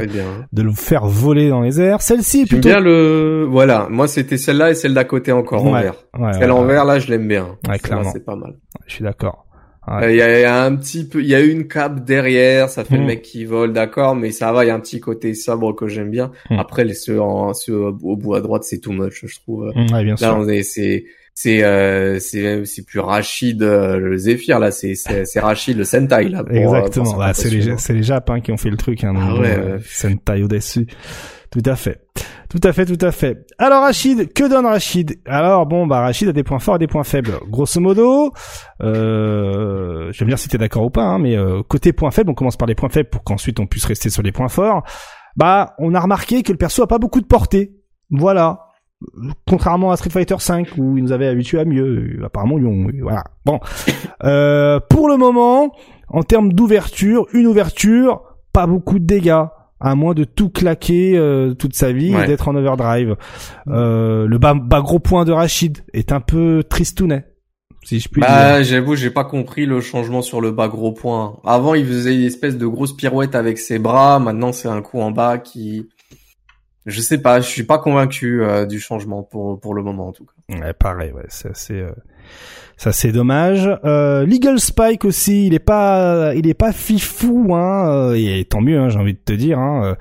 de 0.51 0.61
le 0.61 0.71
faire 0.71 1.05
voler 1.05 1.49
dans 1.49 1.61
les 1.61 1.79
airs. 1.79 2.01
Celle-ci 2.01 2.45
plutôt. 2.45 2.67
bien 2.69 2.79
le 2.79 3.45
voilà 3.49 3.87
moi 3.89 4.07
c'était 4.07 4.37
celle-là 4.37 4.71
et 4.71 4.75
celle 4.75 4.93
d'à 4.93 5.03
côté 5.05 5.31
encore 5.31 5.65
en 5.65 5.71
vert. 5.73 5.95
ouais, 6.19 6.33
Celle 6.33 6.51
en 6.51 6.63
vert 6.65 6.83
là 6.85 6.99
je 6.99 7.07
l'aime 7.09 7.27
bien. 7.27 7.57
Ouais, 7.69 7.79
clairement. 7.79 8.09
c'est 8.11 8.25
pas 8.25 8.35
mal. 8.35 8.55
Je 8.87 8.95
suis 8.95 9.03
d'accord. 9.03 9.45
Il 9.87 9.93
Ouais. 9.93 10.15
y, 10.15 10.21
a, 10.21 10.39
y 10.41 10.43
a 10.43 10.63
un 10.63 10.75
petit 10.75 11.05
peu, 11.07 11.21
il 11.21 11.27
y 11.27 11.33
a 11.33 11.39
une 11.39 11.67
cape 11.67 12.05
derrière, 12.05 12.69
ça 12.69 12.83
fait 12.83 12.97
Mm. 12.97 13.01
le 13.01 13.05
mec 13.07 13.21
qui 13.23 13.45
vole, 13.45 13.73
d'accord, 13.73 14.15
mais 14.15 14.29
ça 14.31 14.51
va, 14.51 14.63
il 14.63 14.67
y 14.67 14.69
a 14.69 14.75
un 14.75 14.79
petit 14.79 14.99
côté 14.99 15.33
sobre 15.33 15.73
que 15.75 15.87
j'aime 15.87 16.11
bien. 16.11 16.31
Mm. 16.51 16.59
Après, 16.59 16.83
les 16.85 16.93
ceux, 16.93 17.19
en, 17.19 17.53
ceux 17.55 17.75
au 17.75 17.91
bout 18.15 18.35
à 18.35 18.41
droite, 18.41 18.63
c'est 18.63 18.77
too 18.79 18.91
much, 18.91 19.25
je 19.25 19.39
trouve. 19.39 19.71
Ouais, 19.75 20.03
bien 20.03 20.11
Là, 20.11 20.17
sûr. 20.17 20.35
on 20.37 20.47
est, 20.47 20.61
c'est, 20.61 21.05
c'est, 21.33 21.63
euh, 21.63 22.19
c'est, 22.19 22.63
c'est 22.65 22.85
plus 22.85 22.99
Rachid 22.99 23.63
euh, 23.63 23.97
le 23.97 24.17
Zephyr 24.17 24.59
là, 24.59 24.69
c'est, 24.69 24.93
c'est, 24.93 25.25
c'est 25.25 25.39
Rachid 25.39 25.75
le 25.77 25.83
Sentai 25.83 26.29
là. 26.29 26.43
pour, 26.43 26.55
euh, 26.55 26.59
Exactement. 26.59 27.17
Bah, 27.17 27.33
c'est 27.33 27.49
les, 27.49 27.75
c'est 27.77 27.93
les 27.93 28.03
Japs 28.03 28.29
hein, 28.29 28.39
qui 28.39 28.51
ont 28.51 28.57
fait 28.57 28.69
le 28.69 28.77
truc. 28.77 29.03
Hein, 29.03 29.13
Ah 29.17 29.29
donc, 29.31 29.39
ouais, 29.39 29.57
euh, 29.57 29.75
ouais. 29.77 29.81
Sentai 29.83 30.43
au-dessus. 30.43 30.85
Tout 31.49 31.63
à 31.65 31.75
fait. 31.75 31.99
Tout 32.51 32.59
à 32.67 32.73
fait, 32.73 32.85
tout 32.85 33.05
à 33.05 33.11
fait. 33.11 33.47
Alors 33.57 33.83
Rachid, 33.83 34.33
que 34.33 34.49
donne 34.49 34.65
Rachid? 34.65 35.21
Alors 35.25 35.65
bon, 35.65 35.87
bah 35.87 36.01
Rachid 36.01 36.27
a 36.27 36.33
des 36.33 36.43
points 36.43 36.59
forts 36.59 36.75
et 36.75 36.79
des 36.79 36.87
points 36.87 37.05
faibles. 37.05 37.31
Grosso 37.47 37.79
modo, 37.79 38.33
euh, 38.83 40.11
je 40.11 40.19
vais 40.19 40.25
me 40.25 40.31
dire 40.31 40.37
si 40.37 40.49
t'es 40.49 40.57
d'accord 40.57 40.83
ou 40.83 40.89
pas, 40.89 41.03
hein, 41.03 41.17
mais 41.17 41.37
euh, 41.37 41.63
côté 41.63 41.93
points 41.93 42.11
faibles, 42.11 42.29
on 42.29 42.33
commence 42.33 42.57
par 42.57 42.67
les 42.67 42.75
points 42.75 42.89
faibles 42.89 43.09
pour 43.09 43.23
qu'ensuite 43.23 43.61
on 43.61 43.67
puisse 43.67 43.85
rester 43.85 44.09
sur 44.09 44.21
les 44.21 44.33
points 44.33 44.49
forts. 44.49 44.83
Bah, 45.37 45.75
on 45.79 45.93
a 45.93 45.99
remarqué 46.01 46.43
que 46.43 46.51
le 46.51 46.57
perso 46.57 46.83
a 46.83 46.87
pas 46.87 46.99
beaucoup 46.99 47.21
de 47.21 47.25
portée. 47.25 47.71
Voilà. 48.09 48.59
Contrairement 49.47 49.91
à 49.91 49.95
Street 49.95 50.09
Fighter 50.09 50.35
5 50.37 50.77
où 50.77 50.97
ils 50.97 51.03
nous 51.05 51.13
avaient 51.13 51.27
habitués 51.27 51.61
à 51.61 51.65
mieux. 51.65 52.17
Euh, 52.19 52.25
Apparemment, 52.25 52.57
ils 52.57 52.65
ont, 52.65 52.87
voilà. 53.01 53.23
Bon. 53.45 53.61
Euh, 54.25 54.81
pour 54.89 55.07
le 55.07 55.15
moment, 55.15 55.71
en 56.09 56.21
termes 56.23 56.51
d'ouverture, 56.51 57.27
une 57.33 57.47
ouverture, 57.47 58.23
pas 58.51 58.67
beaucoup 58.67 58.99
de 58.99 59.05
dégâts, 59.05 59.45
à 59.81 59.95
moins 59.95 60.13
de 60.13 60.23
tout 60.23 60.49
claquer 60.49 61.17
euh, 61.17 61.53
toute 61.53 61.75
sa 61.75 61.91
vie 61.91 62.13
et 62.13 62.27
d'être 62.27 62.47
en 62.47 62.55
overdrive. 62.55 63.15
Euh, 63.67 64.27
le 64.27 64.37
bas, 64.37 64.53
bas 64.53 64.81
gros 64.81 64.99
point 64.99 65.25
de 65.25 65.31
Rachid 65.31 65.79
est 65.93 66.11
un 66.11 66.21
peu 66.21 66.63
tristounet, 66.67 67.25
si 67.83 67.99
je 67.99 68.07
puis 68.07 68.21
dire. 68.21 68.29
Bah, 68.29 68.63
j'avoue, 68.63 68.95
j'ai 68.95 69.09
pas 69.09 69.25
compris 69.25 69.65
le 69.65 69.81
changement 69.81 70.21
sur 70.21 70.39
le 70.39 70.51
bas 70.51 70.67
gros 70.67 70.91
point. 70.91 71.39
Avant, 71.43 71.73
il 71.73 71.85
faisait 71.85 72.15
une 72.15 72.25
espèce 72.25 72.57
de 72.57 72.67
grosse 72.67 72.95
pirouette 72.95 73.35
avec 73.35 73.57
ses 73.57 73.79
bras. 73.79 74.19
Maintenant, 74.19 74.53
c'est 74.53 74.69
un 74.69 74.81
coup 74.81 75.01
en 75.01 75.09
bas 75.09 75.39
qui, 75.39 75.89
je 76.85 77.01
sais 77.01 77.17
pas, 77.17 77.41
je 77.41 77.47
suis 77.47 77.63
pas 77.63 77.79
convaincu 77.79 78.43
euh, 78.43 78.65
du 78.65 78.79
changement 78.79 79.23
pour 79.23 79.59
pour 79.59 79.73
le 79.73 79.81
moment 79.81 80.09
en 80.09 80.11
tout 80.11 80.25
cas. 80.25 80.59
Ouais, 80.59 80.73
pareil, 80.73 81.11
ouais, 81.11 81.25
c'est 81.29 81.49
assez, 81.49 81.79
euh, 81.79 81.91
ça 82.81 82.91
c'est 82.91 83.11
dommage. 83.11 83.69
Euh, 83.85 84.25
Legal 84.25 84.59
Spike 84.59 85.05
aussi, 85.05 85.45
il 85.45 85.53
est 85.53 85.59
pas, 85.59 86.33
il 86.35 86.47
est 86.47 86.55
pas 86.55 86.71
fifou, 86.71 87.53
hein, 87.53 87.87
euh, 87.89 88.13
et 88.17 88.43
tant 88.49 88.61
mieux, 88.61 88.79
hein, 88.79 88.89
j'ai 88.89 88.97
envie 88.97 89.13
de 89.13 89.19
te 89.23 89.33
dire, 89.33 89.59
hein. 89.59 89.83
euh, 89.85 89.95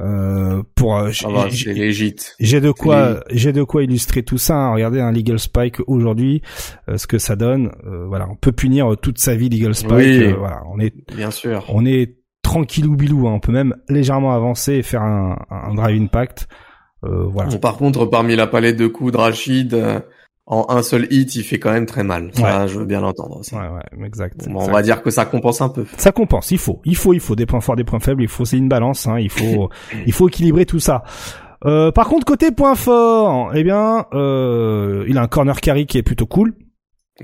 euh, 0.00 0.62
pour, 0.74 0.96
euh, 0.96 1.10
c'est 1.12 1.72
légit. 1.74 2.16
J'ai 2.40 2.60
de 2.62 2.70
quoi, 2.70 3.20
j'ai 3.30 3.52
de 3.52 3.62
quoi 3.62 3.82
illustrer 3.82 4.22
tout 4.22 4.38
ça. 4.38 4.54
hein. 4.56 4.72
Regardez 4.72 5.00
un 5.00 5.12
Legal 5.12 5.38
Spike 5.38 5.76
aujourd'hui, 5.86 6.40
euh, 6.88 6.96
ce 6.96 7.06
que 7.06 7.18
ça 7.18 7.36
donne. 7.36 7.70
Euh, 7.86 8.06
voilà, 8.08 8.26
on 8.30 8.36
peut 8.36 8.52
punir 8.52 8.88
toute 9.00 9.18
sa 9.18 9.36
vie 9.36 9.48
Legal 9.50 9.74
Spike. 9.74 9.92
Oui. 9.92 10.22
euh, 10.24 10.34
voilà, 10.38 10.62
on 10.74 10.80
est, 10.80 10.94
Bien 11.14 11.30
sûr. 11.30 11.64
on 11.68 11.84
est 11.84 12.16
tranquillou 12.42 12.96
bilou. 12.96 13.28
Hein. 13.28 13.32
On 13.34 13.40
peut 13.40 13.52
même 13.52 13.76
légèrement 13.88 14.34
avancer 14.34 14.72
et 14.74 14.82
faire 14.82 15.02
un, 15.02 15.36
un 15.50 15.74
drive 15.74 16.00
impact. 16.02 16.48
Euh, 17.04 17.26
voilà. 17.28 17.50
Bon, 17.50 17.58
par 17.58 17.76
contre, 17.76 18.06
parmi 18.06 18.34
la 18.34 18.46
palette 18.46 18.76
de 18.78 18.86
coups 18.86 19.12
de 19.12 19.18
Rachid, 19.18 19.74
en 20.46 20.66
un 20.68 20.82
seul 20.82 21.06
hit, 21.10 21.34
il 21.36 21.42
fait 21.42 21.58
quand 21.58 21.72
même 21.72 21.86
très 21.86 22.04
mal. 22.04 22.30
Ça, 22.34 22.66
je 22.66 22.78
veux 22.78 22.84
bien 22.84 23.00
l'entendre. 23.00 23.40
Ouais, 23.52 23.58
ouais, 23.58 24.06
exact. 24.06 24.48
Bon, 24.48 24.60
on 24.60 24.70
va 24.70 24.82
dire 24.82 25.02
que 25.02 25.10
ça 25.10 25.24
compense 25.24 25.60
un 25.62 25.70
peu. 25.70 25.86
Ça 25.96 26.12
compense. 26.12 26.50
Il 26.50 26.58
faut, 26.58 26.80
il 26.84 26.96
faut, 26.96 27.14
il 27.14 27.20
faut 27.20 27.34
des 27.34 27.46
points 27.46 27.60
forts, 27.60 27.76
des 27.76 27.84
points 27.84 28.00
faibles. 28.00 28.22
Il 28.22 28.28
faut, 28.28 28.44
c'est 28.44 28.58
une 28.58 28.68
balance. 28.68 29.06
Hein. 29.06 29.18
Il 29.18 29.30
faut, 29.30 29.70
il 30.06 30.12
faut 30.12 30.28
équilibrer 30.28 30.66
tout 30.66 30.80
ça. 30.80 31.02
Euh, 31.64 31.90
par 31.92 32.08
contre, 32.08 32.26
côté 32.26 32.50
points 32.52 32.74
forts, 32.74 33.52
eh 33.54 33.64
bien, 33.64 34.04
euh, 34.12 35.06
il 35.08 35.16
a 35.16 35.22
un 35.22 35.28
corner 35.28 35.58
carry 35.60 35.86
qui 35.86 35.96
est 35.96 36.02
plutôt 36.02 36.26
cool. 36.26 36.54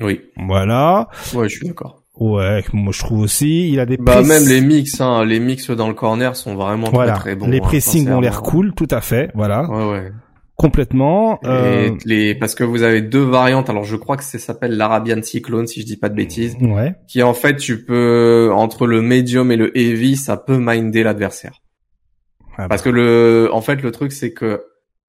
Oui. 0.00 0.22
Voilà. 0.36 1.08
Ouais, 1.34 1.48
je 1.48 1.56
suis 1.56 1.66
d'accord. 1.66 2.02
Ouais, 2.18 2.62
moi 2.74 2.92
je 2.94 2.98
trouve 3.00 3.20
aussi. 3.20 3.70
Il 3.70 3.80
a 3.80 3.86
des 3.86 3.96
Bah, 3.96 4.12
press- 4.16 4.28
même 4.28 4.46
les 4.46 4.60
mix, 4.60 5.00
hein, 5.00 5.24
les 5.24 5.40
mix 5.40 5.70
dans 5.70 5.88
le 5.88 5.94
corner 5.94 6.36
sont 6.36 6.54
vraiment 6.54 6.90
voilà, 6.90 7.12
très 7.12 7.20
très 7.20 7.36
bons. 7.36 7.48
les 7.48 7.58
hein, 7.58 7.62
pressings 7.62 8.10
ont 8.10 8.20
l'air 8.20 8.42
cool, 8.42 8.74
tout 8.74 8.88
à 8.90 9.00
fait. 9.00 9.30
Voilà, 9.34 9.68
Ouais, 9.70 9.90
ouais. 9.90 10.12
Complètement. 10.60 11.38
Euh, 11.44 11.88
Et 11.88 11.96
les, 12.04 12.34
parce 12.34 12.54
que 12.54 12.64
vous 12.64 12.82
avez 12.82 13.02
deux 13.02 13.22
variantes. 13.22 13.70
Alors, 13.70 13.84
je 13.84 13.96
crois 13.96 14.16
que 14.16 14.24
ça 14.24 14.38
s'appelle 14.38 14.76
l'Arabian 14.76 15.22
Cyclone, 15.22 15.66
si 15.66 15.80
je 15.80 15.86
dis 15.86 15.96
pas 15.96 16.08
de 16.08 16.14
bêtises. 16.14 16.56
ouais. 16.60 16.94
Qui, 17.08 17.22
en 17.22 17.34
fait, 17.34 17.56
tu 17.56 17.84
peux, 17.84 18.50
entre 18.52 18.86
le 18.86 19.02
medium 19.02 19.50
et 19.50 19.56
le 19.56 19.76
heavy, 19.76 20.16
ça 20.16 20.36
peut 20.36 20.58
minder 20.58 21.02
l'adversaire. 21.02 21.62
Ah 22.52 22.62
bah. 22.62 22.68
Parce 22.68 22.82
que 22.82 22.90
le, 22.90 23.48
en 23.52 23.60
fait, 23.60 23.82
le 23.82 23.90
truc, 23.90 24.12
c'est 24.12 24.32
que 24.32 24.62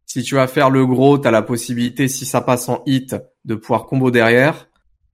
si 0.06 0.24
tu 0.24 0.36
vas 0.36 0.48
faire 0.48 0.70
le 0.70 0.86
gros, 0.86 1.18
t'as 1.18 1.32
la 1.32 1.42
possibilité, 1.42 2.08
si 2.08 2.26
ça 2.26 2.42
passe 2.42 2.68
en 2.70 2.82
hit, 2.86 3.16
de 3.46 3.56
pouvoir 3.56 3.86
combo 3.86 4.12
derrière. 4.12 4.68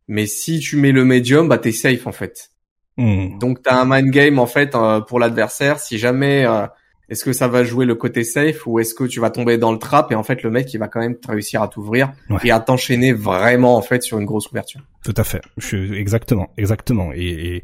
Mais 0.07 0.25
si 0.25 0.59
tu 0.59 0.77
mets 0.77 0.91
le 0.91 1.03
medium, 1.05 1.47
bah, 1.47 1.57
t'es 1.57 1.71
safe, 1.71 2.07
en 2.07 2.11
fait. 2.11 2.49
Hmm. 2.97 3.37
Donc, 3.39 3.61
t'as 3.61 3.79
un 3.79 3.85
mind 3.85 4.09
game, 4.11 4.39
en 4.39 4.47
fait, 4.47 4.73
euh, 4.75 5.01
pour 5.01 5.19
l'adversaire. 5.19 5.79
Si 5.79 5.97
jamais, 5.97 6.45
euh, 6.45 6.65
est-ce 7.09 7.23
que 7.23 7.31
ça 7.33 7.47
va 7.47 7.63
jouer 7.63 7.85
le 7.85 7.95
côté 7.95 8.23
safe 8.23 8.67
ou 8.67 8.79
est-ce 8.79 8.93
que 8.93 9.05
tu 9.05 9.19
vas 9.19 9.29
tomber 9.29 9.57
dans 9.57 9.71
le 9.71 9.77
trap 9.79 10.11
et 10.11 10.15
en 10.15 10.23
fait, 10.23 10.43
le 10.43 10.49
mec, 10.51 10.73
il 10.73 10.77
va 10.77 10.87
quand 10.87 10.99
même 10.99 11.15
réussir 11.27 11.61
à 11.61 11.67
t'ouvrir 11.67 12.11
Ouais. 12.29 12.37
et 12.43 12.51
à 12.51 12.59
t'enchaîner 12.59 13.13
vraiment, 13.13 13.77
en 13.77 13.81
fait, 13.81 14.03
sur 14.03 14.19
une 14.19 14.25
grosse 14.25 14.49
ouverture. 14.51 14.81
Tout 15.05 15.13
à 15.15 15.23
fait. 15.23 15.41
Je 15.57 15.65
suis 15.67 15.95
exactement, 15.97 16.49
exactement. 16.57 17.11
Et 17.13 17.27
et, 17.57 17.63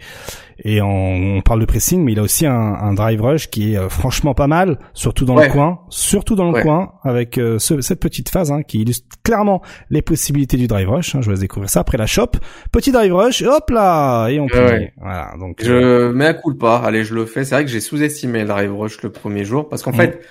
et 0.59 0.81
on, 0.81 1.37
on 1.37 1.41
parle 1.41 1.59
de 1.61 1.65
pressing, 1.65 2.03
mais 2.03 2.11
il 2.13 2.19
a 2.19 2.23
aussi 2.23 2.45
un, 2.45 2.51
un 2.53 2.93
drive 2.93 3.21
rush 3.21 3.49
qui 3.49 3.73
est 3.73 3.77
euh, 3.77 3.89
franchement 3.89 4.33
pas 4.33 4.47
mal, 4.47 4.79
surtout 4.93 5.25
dans 5.25 5.35
Ouais. 5.35 5.47
le 5.47 5.51
coin, 5.53 5.79
surtout 5.89 6.35
dans 6.35 6.45
le 6.45 6.53
Ouais. 6.53 6.61
coin, 6.61 6.93
avec 7.03 7.37
euh, 7.37 7.57
ce- 7.59 7.81
cette 7.81 7.99
petite 7.99 8.29
phase 8.29 8.51
hein, 8.51 8.61
qui 8.63 8.81
illustre 8.81 9.07
clairement 9.23 9.61
les 9.89 10.01
possibilités 10.01 10.57
du 10.57 10.67
drive 10.67 10.89
rush. 10.89 11.15
Hein, 11.15 11.19
je 11.21 11.25
vous 11.25 11.31
laisse 11.31 11.39
découvrir 11.39 11.69
ça 11.69 11.79
après 11.81 11.97
la 11.97 12.05
shop. 12.05 12.31
Petit 12.71 12.91
drive 12.91 13.13
rush, 13.13 13.41
hop 13.41 13.69
là, 13.69 14.27
et 14.29 14.39
on 14.39 14.47
peut. 14.47 14.57
Ouais. 14.65 14.93
Voilà. 14.97 15.31
Donc. 15.39 15.63
euh, 15.63 16.09
Je 16.09 16.13
mets 16.13 16.25
à 16.27 16.33
coup 16.33 16.49
le 16.51 16.57
pas. 16.57 16.77
Allez, 16.77 17.03
je 17.03 17.15
le 17.15 17.25
fais. 17.25 17.43
C'est 17.45 17.55
vrai 17.55 17.65
que 17.65 17.71
j'ai 17.71 17.79
sous-estimé 17.79 18.41
le 18.41 18.47
drive 18.47 18.75
rush 18.75 19.01
le 19.01 19.11
premier 19.11 19.43
jour 19.45 19.67
parce 19.69 19.81
qu'en 19.83 19.91
Mm. 19.91 19.95
fait, 19.95 20.21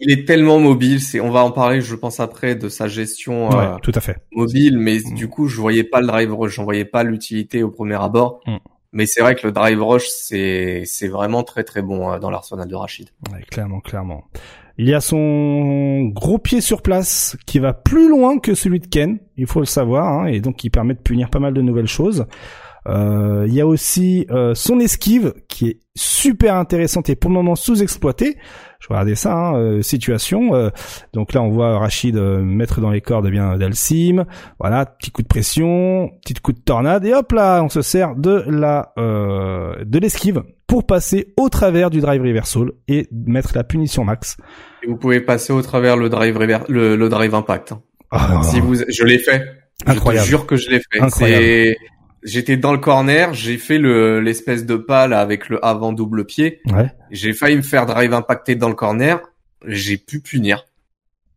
il 0.00 0.10
est 0.10 0.26
tellement 0.26 0.58
mobile. 0.58 1.00
C'est, 1.00 1.20
on 1.20 1.30
va 1.30 1.44
en 1.44 1.50
parler, 1.50 1.80
je 1.80 1.94
pense 1.94 2.20
après 2.20 2.54
de 2.54 2.68
sa 2.68 2.88
gestion 2.88 3.50
euh, 3.52 3.76
tout 3.82 3.92
à 3.94 4.00
fait. 4.00 4.16
mobile, 4.32 4.78
mais 4.78 4.98
Mm. 4.98 5.14
du 5.14 5.28
coup, 5.28 5.46
je 5.48 5.60
voyais 5.60 5.84
pas 5.84 6.00
le 6.00 6.06
drive 6.06 6.34
rush, 6.34 6.54
j'en 6.56 6.64
voyais 6.64 6.84
pas 6.84 7.02
l'utilité 7.04 7.62
au 7.62 7.70
premier 7.70 7.94
abord. 8.02 8.40
Mm. 8.46 8.56
Mais 8.92 9.06
c'est 9.06 9.20
vrai 9.20 9.34
que 9.34 9.46
le 9.46 9.52
drive 9.52 9.82
rush, 9.82 10.06
c'est 10.08 11.08
vraiment 11.08 11.42
très 11.42 11.64
très 11.64 11.82
bon 11.82 12.10
euh, 12.10 12.18
dans 12.18 12.30
l'arsenal 12.30 12.68
de 12.68 12.74
Rachid. 12.74 13.10
Clairement, 13.50 13.80
clairement. 13.80 14.24
Il 14.78 14.88
y 14.88 14.94
a 14.94 15.00
son 15.00 16.04
gros 16.04 16.38
pied 16.38 16.60
sur 16.60 16.82
place 16.82 17.36
qui 17.46 17.58
va 17.58 17.72
plus 17.72 18.08
loin 18.08 18.38
que 18.38 18.54
celui 18.54 18.78
de 18.78 18.86
Ken, 18.86 19.18
il 19.36 19.46
faut 19.46 19.58
le 19.58 19.66
savoir, 19.66 20.06
hein, 20.06 20.26
et 20.26 20.40
donc 20.40 20.56
qui 20.56 20.70
permet 20.70 20.94
de 20.94 21.00
punir 21.00 21.30
pas 21.30 21.40
mal 21.40 21.52
de 21.52 21.60
nouvelles 21.60 21.88
choses. 21.88 22.26
Euh, 22.88 23.44
il 23.46 23.54
y 23.54 23.60
a 23.60 23.66
aussi 23.66 24.26
euh, 24.30 24.54
son 24.54 24.80
esquive 24.80 25.34
qui 25.48 25.68
est 25.68 25.80
super 25.94 26.54
intéressante 26.56 27.08
et 27.10 27.16
pour 27.16 27.30
le 27.30 27.34
moment 27.34 27.54
sous-exploitée. 27.56 28.36
Je 28.80 28.86
vais 28.88 28.94
regarder 28.94 29.14
ça, 29.16 29.34
hein, 29.34 29.56
euh, 29.56 29.82
situation. 29.82 30.54
euh, 30.54 30.70
donc 31.12 31.32
là, 31.32 31.42
on 31.42 31.48
voit 31.48 31.78
Rachid 31.78 32.16
euh, 32.16 32.40
mettre 32.40 32.80
dans 32.80 32.90
les 32.90 33.00
cordes 33.00 33.26
eh 33.26 33.30
bien 33.30 33.56
d'Alcim. 33.56 34.24
Voilà, 34.60 34.86
petit 34.86 35.10
coup 35.10 35.22
de 35.22 35.26
pression, 35.26 36.10
petit 36.24 36.34
coup 36.34 36.52
de 36.52 36.60
tornade 36.60 37.04
et 37.04 37.12
hop 37.12 37.32
là, 37.32 37.62
on 37.62 37.68
se 37.68 37.82
sert 37.82 38.14
de 38.14 38.44
la 38.46 38.92
euh, 38.98 39.74
de 39.84 39.98
l'esquive 39.98 40.42
pour 40.68 40.86
passer 40.86 41.34
au 41.36 41.48
travers 41.48 41.90
du 41.90 42.00
drive 42.00 42.22
reversal 42.22 42.70
et 42.86 43.08
mettre 43.10 43.52
la 43.54 43.64
punition 43.64 44.04
max. 44.04 44.36
Et 44.82 44.86
vous 44.86 44.96
pouvez 44.96 45.20
passer 45.20 45.52
au 45.52 45.60
travers 45.62 45.96
le 45.96 46.08
drive 46.08 46.36
rever- 46.38 46.64
le, 46.68 46.94
le 46.94 47.08
drive 47.08 47.34
impact. 47.34 47.72
hein. 47.72 47.82
Ah, 48.10 48.40
Si 48.44 48.60
vous, 48.60 48.74
je 48.88 49.04
l'ai 49.04 49.18
fait. 49.18 49.42
Incroyable. 49.86 50.24
Je 50.26 50.30
te 50.32 50.36
jure 50.36 50.46
que 50.46 50.56
je 50.56 50.70
l'ai 50.70 50.80
fait. 50.92 51.00
J'étais 52.22 52.56
dans 52.56 52.72
le 52.72 52.78
corner, 52.78 53.32
j'ai 53.32 53.58
fait 53.58 53.78
le 53.78 54.20
l'espèce 54.20 54.66
de 54.66 54.76
pal 54.76 55.12
avec 55.12 55.48
le 55.48 55.64
avant 55.64 55.92
double 55.92 56.24
pied. 56.24 56.60
Ouais. 56.66 56.90
J'ai 57.10 57.32
failli 57.32 57.56
me 57.56 57.62
faire 57.62 57.86
drive 57.86 58.12
impacté 58.12 58.56
dans 58.56 58.68
le 58.68 58.74
corner. 58.74 59.20
J'ai 59.64 59.96
pu 59.96 60.20
punir. 60.20 60.64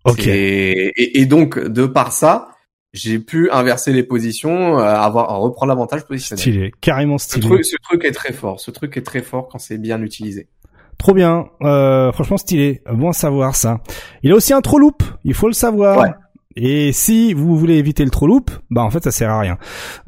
Ok. 0.05 0.23
Et, 0.25 1.25
donc, 1.25 1.59
de 1.59 1.85
par 1.85 2.11
ça, 2.11 2.49
j'ai 2.93 3.19
pu 3.19 3.49
inverser 3.51 3.93
les 3.93 4.03
positions, 4.03 4.79
euh, 4.79 4.83
avoir 4.83 5.39
reprendre 5.39 5.69
l'avantage 5.69 6.05
positionnel. 6.05 6.39
Stylé, 6.39 6.71
carrément 6.81 7.17
Ce 7.17 7.27
stylé. 7.27 7.47
truc, 7.47 7.65
ce 7.65 7.75
truc 7.83 8.05
est 8.05 8.11
très 8.11 8.33
fort. 8.33 8.59
Ce 8.59 8.71
truc 8.71 8.97
est 8.97 9.03
très 9.03 9.21
fort 9.21 9.47
quand 9.47 9.59
c'est 9.59 9.77
bien 9.77 10.01
utilisé. 10.01 10.47
Trop 10.97 11.13
bien, 11.13 11.47
euh, 11.61 12.11
franchement 12.11 12.37
stylé. 12.37 12.81
Bon 12.91 13.09
à 13.09 13.13
savoir 13.13 13.55
ça. 13.55 13.81
Il 14.23 14.31
a 14.31 14.35
aussi 14.35 14.53
un 14.53 14.61
trop 14.61 14.77
loop, 14.77 15.03
il 15.23 15.33
faut 15.33 15.47
le 15.47 15.53
savoir. 15.53 15.99
Ouais. 15.99 16.09
Et 16.55 16.91
si 16.91 17.33
vous 17.33 17.57
voulez 17.57 17.75
éviter 17.75 18.03
le 18.03 18.11
trop 18.11 18.27
loop, 18.27 18.51
bah 18.69 18.81
en 18.83 18.89
fait 18.89 19.03
ça 19.03 19.11
sert 19.11 19.29
à 19.29 19.39
rien. 19.39 19.57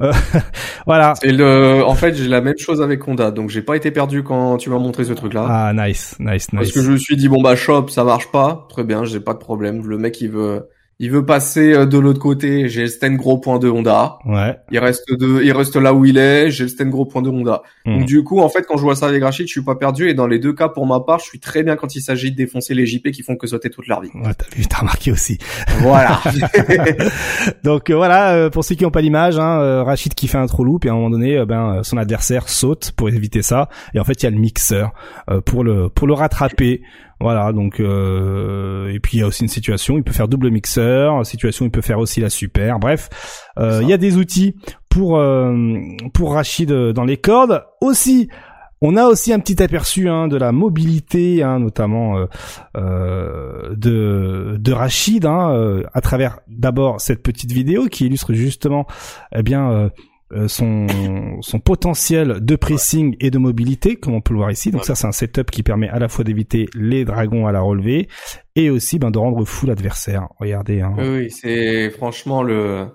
Euh, 0.01 0.11
voilà. 0.85 1.13
Et 1.23 1.31
le, 1.31 1.83
en 1.85 1.95
fait, 1.95 2.15
j'ai 2.15 2.27
la 2.27 2.41
même 2.41 2.57
chose 2.57 2.81
avec 2.81 3.07
Honda, 3.07 3.31
donc 3.31 3.49
j'ai 3.49 3.61
pas 3.61 3.75
été 3.75 3.91
perdu 3.91 4.23
quand 4.23 4.57
tu 4.57 4.69
m'as 4.69 4.79
montré 4.79 5.03
ce 5.05 5.13
truc-là. 5.13 5.45
Ah 5.47 5.73
nice, 5.73 6.15
nice, 6.19 6.47
Parce 6.51 6.65
nice. 6.65 6.73
que 6.73 6.81
je 6.81 6.91
me 6.91 6.97
suis 6.97 7.15
dit 7.15 7.29
bon 7.29 7.41
bah 7.41 7.55
shop 7.55 7.87
ça 7.87 8.03
marche 8.03 8.29
pas 8.31 8.67
très 8.69 8.83
bien 8.83 9.03
j'ai 9.05 9.19
pas 9.19 9.33
de 9.33 9.39
problème 9.39 9.87
le 9.87 9.97
mec 9.97 10.19
il 10.21 10.29
veut 10.31 10.67
il 11.03 11.11
veut 11.11 11.25
passer 11.25 11.73
euh, 11.73 11.85
de 11.85 11.97
l'autre 11.97 12.19
côté 12.19 12.69
j'ai 12.69 12.81
le 12.81 12.87
stand 12.87 13.15
gros 13.17 13.37
point 13.37 13.59
de 13.59 13.69
Honda 13.69 14.17
Ouais. 14.25 14.55
il 14.71 14.79
reste 14.79 15.11
de 15.13 15.41
il 15.43 15.51
reste 15.51 15.75
là 15.75 15.93
où 15.93 16.05
il 16.05 16.17
est 16.17 16.49
j'ai 16.49 16.63
le 16.63 16.69
stand 16.69 16.89
gros 16.89 17.05
point 17.05 17.21
de 17.21 17.29
Honda 17.29 17.61
Hmm. 17.85 17.97
donc 17.99 18.05
du 18.07 18.23
coup 18.23 18.39
en 18.39 18.47
fait 18.47 18.63
quand 18.65 18.77
je 18.77 18.83
vois 18.83 18.95
ça 18.95 19.07
avec 19.07 19.21
Rachid 19.21 19.45
je 19.47 19.51
suis 19.51 19.61
pas 19.63 19.75
perdu 19.75 20.07
et 20.09 20.13
dans 20.13 20.25
les 20.27 20.39
deux 20.39 20.53
cas 20.53 20.69
pour 20.69 20.85
ma 20.87 21.01
part 21.01 21.19
je 21.19 21.25
suis 21.25 21.39
très 21.41 21.63
bien 21.63 21.75
quand 21.75 21.95
il 21.97 22.01
s'agit 22.01 22.31
de 22.31 22.37
défoncer 22.37 22.73
les 22.73 22.85
JP 22.85 23.11
qui 23.11 23.23
font 23.23 23.35
que 23.35 23.45
sauter 23.47 23.69
toute 23.69 23.87
leur 23.87 23.99
vie 24.01 24.09
Ouais, 24.15 24.33
t'as 24.37 24.45
vu, 24.55 24.65
t'as 24.65 24.77
remarqué 24.79 25.11
aussi. 25.11 25.37
voilà 25.79 26.21
Donc 27.63 27.89
euh, 27.89 27.95
voilà, 27.95 28.33
euh, 28.33 28.49
pour 28.49 28.63
ceux 28.63 28.75
qui 28.75 28.83
n'ont 28.83 28.91
pas 28.91 29.01
l'image, 29.01 29.37
hein, 29.39 29.59
euh, 29.59 29.83
Rachid 29.83 30.13
qui 30.13 30.27
fait 30.27 30.37
un 30.37 30.45
trop 30.47 30.63
loop 30.63 30.85
et 30.85 30.89
à 30.89 30.91
un 30.91 30.95
moment 30.95 31.09
donné, 31.09 31.43
ben 31.45 31.81
son 31.83 31.97
adversaire 31.97 32.49
saute 32.49 32.91
pour 32.95 33.09
éviter 33.09 33.41
ça. 33.41 33.69
Et 33.93 33.99
en 33.99 34.03
fait, 34.03 34.21
il 34.21 34.23
y 34.23 34.27
a 34.27 34.31
le 34.31 34.37
mixeur 34.37 34.91
euh, 35.29 35.41
pour 35.41 35.63
le 35.63 35.89
pour 35.89 36.07
le 36.07 36.13
rattraper. 36.13 36.81
Voilà, 37.23 37.53
donc 37.53 37.79
euh, 37.79 38.93
et 38.93 38.99
puis 38.99 39.15
il 39.15 39.19
y 39.21 39.23
a 39.23 39.27
aussi 39.27 39.43
une 39.43 39.47
situation, 39.47 39.95
il 39.95 40.03
peut 40.03 40.11
faire 40.11 40.27
double 40.27 40.51
mixeur, 40.51 41.25
situation 41.25 41.63
il 41.63 41.71
peut 41.71 41.79
faire 41.79 41.99
aussi 41.99 42.19
la 42.19 42.29
super. 42.29 42.79
Bref, 42.79 43.09
euh, 43.57 43.79
il 43.81 43.87
y 43.87 43.93
a 43.93 43.97
des 43.97 44.17
outils 44.17 44.57
pour 44.89 45.17
euh, 45.17 45.55
pour 46.13 46.33
Rachid 46.33 46.69
euh, 46.69 46.91
dans 46.91 47.05
les 47.05 47.15
cordes. 47.15 47.63
Aussi, 47.79 48.27
on 48.81 48.97
a 48.97 49.05
aussi 49.05 49.31
un 49.31 49.39
petit 49.39 49.63
aperçu 49.63 50.09
hein, 50.09 50.27
de 50.27 50.35
la 50.35 50.51
mobilité, 50.51 51.43
hein, 51.43 51.59
notamment 51.59 52.17
euh, 52.17 52.25
euh, 52.75 53.73
de 53.73 54.57
de 54.59 54.71
Rachid, 54.73 55.25
hein, 55.25 55.53
euh, 55.53 55.83
à 55.93 56.01
travers 56.01 56.41
d'abord 56.49 56.99
cette 56.99 57.23
petite 57.23 57.53
vidéo 57.53 57.85
qui 57.85 58.05
illustre 58.07 58.33
justement, 58.33 58.85
eh 59.33 59.43
bien. 59.43 59.89
Euh, 60.33 60.47
son 60.47 60.87
son 61.41 61.59
potentiel 61.59 62.37
de 62.43 62.55
pressing 62.55 63.15
et 63.19 63.29
de 63.31 63.37
mobilité 63.37 63.95
comme 63.95 64.13
on 64.15 64.21
peut 64.21 64.33
le 64.33 64.39
voir 64.39 64.51
ici 64.51 64.71
donc 64.71 64.83
ça 64.85 64.95
c'est 64.95 65.07
un 65.07 65.11
setup 65.11 65.51
qui 65.51 65.63
permet 65.63 65.89
à 65.89 65.99
la 65.99 66.07
fois 66.09 66.23
d'éviter 66.23 66.67
les 66.75 67.05
dragons 67.05 67.45
à 67.47 67.51
la 67.51 67.61
relevée 67.61 68.07
et 68.55 68.69
aussi 68.69 68.99
ben 68.99 69.11
de 69.11 69.17
rendre 69.19 69.43
fou 69.45 69.65
l'adversaire 69.67 70.27
regardez 70.39 70.81
hein. 70.81 70.93
oui, 70.97 71.29
c'est 71.31 71.89
franchement 71.91 72.43
le 72.43 72.85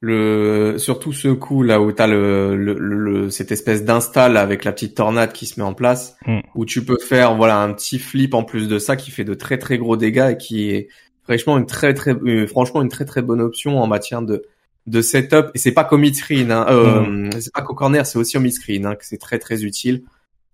le 0.00 0.76
surtout 0.78 1.12
ce 1.12 1.28
coup 1.28 1.62
là 1.62 1.80
où 1.80 1.90
t'as 1.92 2.06
le, 2.06 2.56
le, 2.56 2.74
le, 2.74 2.98
le- 2.98 3.30
cette 3.30 3.52
espèce 3.52 3.84
d'install 3.84 4.36
avec 4.36 4.64
la 4.64 4.72
petite 4.72 4.94
tornade 4.96 5.32
qui 5.32 5.46
se 5.46 5.58
met 5.58 5.64
en 5.66 5.74
place 5.74 6.16
Mm. 6.26 6.40
où 6.54 6.64
tu 6.64 6.84
peux 6.84 6.98
faire 6.98 7.36
voilà 7.36 7.60
un 7.62 7.72
petit 7.74 7.98
flip 7.98 8.34
en 8.34 8.44
plus 8.44 8.68
de 8.68 8.78
ça 8.78 8.96
qui 8.96 9.10
fait 9.10 9.24
de 9.24 9.34
très 9.34 9.58
très 9.58 9.76
gros 9.78 9.96
dégâts 9.96 10.30
et 10.32 10.36
qui 10.38 10.70
est 10.70 10.88
franchement 11.22 11.56
une 11.58 11.66
très 11.66 11.92
très 11.94 12.12
euh, 12.14 12.46
franchement 12.46 12.80
une 12.82 12.88
très 12.88 13.04
très 13.04 13.20
bonne 13.22 13.40
option 13.40 13.78
en 13.78 13.86
matière 13.86 14.22
de 14.22 14.44
de 14.86 15.00
setup 15.00 15.50
et 15.54 15.58
c'est 15.58 15.72
pas 15.72 15.84
qu'au 15.84 15.96
mid 15.96 16.14
screen 16.14 16.52
hein, 16.52 16.66
euh, 16.68 17.30
c'est 17.40 17.52
pas 17.52 17.62
qu'au 17.62 17.74
corner 17.74 18.04
c'est 18.06 18.18
aussi 18.18 18.36
au 18.36 18.40
mid 18.40 18.52
screen 18.52 18.84
hein, 18.86 18.94
que 18.96 19.04
c'est 19.04 19.18
très 19.18 19.38
très 19.38 19.64
utile. 19.64 20.04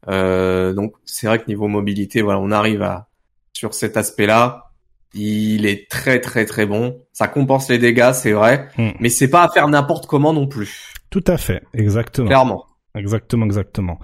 Euh, 0.09 0.73
donc 0.73 0.95
c'est 1.05 1.27
vrai 1.27 1.39
que 1.39 1.47
niveau 1.49 1.69
mobilité 1.69 2.23
voilà 2.23 2.41
on 2.41 2.51
arrive 2.51 2.83
à 2.83 3.09
sur 3.53 3.75
cet 3.75 3.97
aspect 3.97 4.27
là 4.27 4.71
il 5.13 5.67
est 5.67 5.91
très 5.91 6.21
très 6.21 6.45
très 6.45 6.67
bon. 6.67 7.03
Ça 7.13 7.27
compense 7.27 7.69
les 7.69 7.79
dégâts 7.79 8.13
c'est 8.13 8.33
vrai 8.33 8.69
Mm. 8.79 8.91
mais 9.01 9.09
c'est 9.09 9.29
pas 9.29 9.43
à 9.43 9.49
faire 9.49 9.69
n'importe 9.69 10.07
comment 10.07 10.33
non 10.33 10.47
plus. 10.47 10.95
Tout 11.11 11.25
à 11.27 11.37
fait 11.37 11.63
exactement. 11.75 12.29
Clairement. 12.29 12.65
Exactement, 12.95 13.47
exactement. 13.47 14.01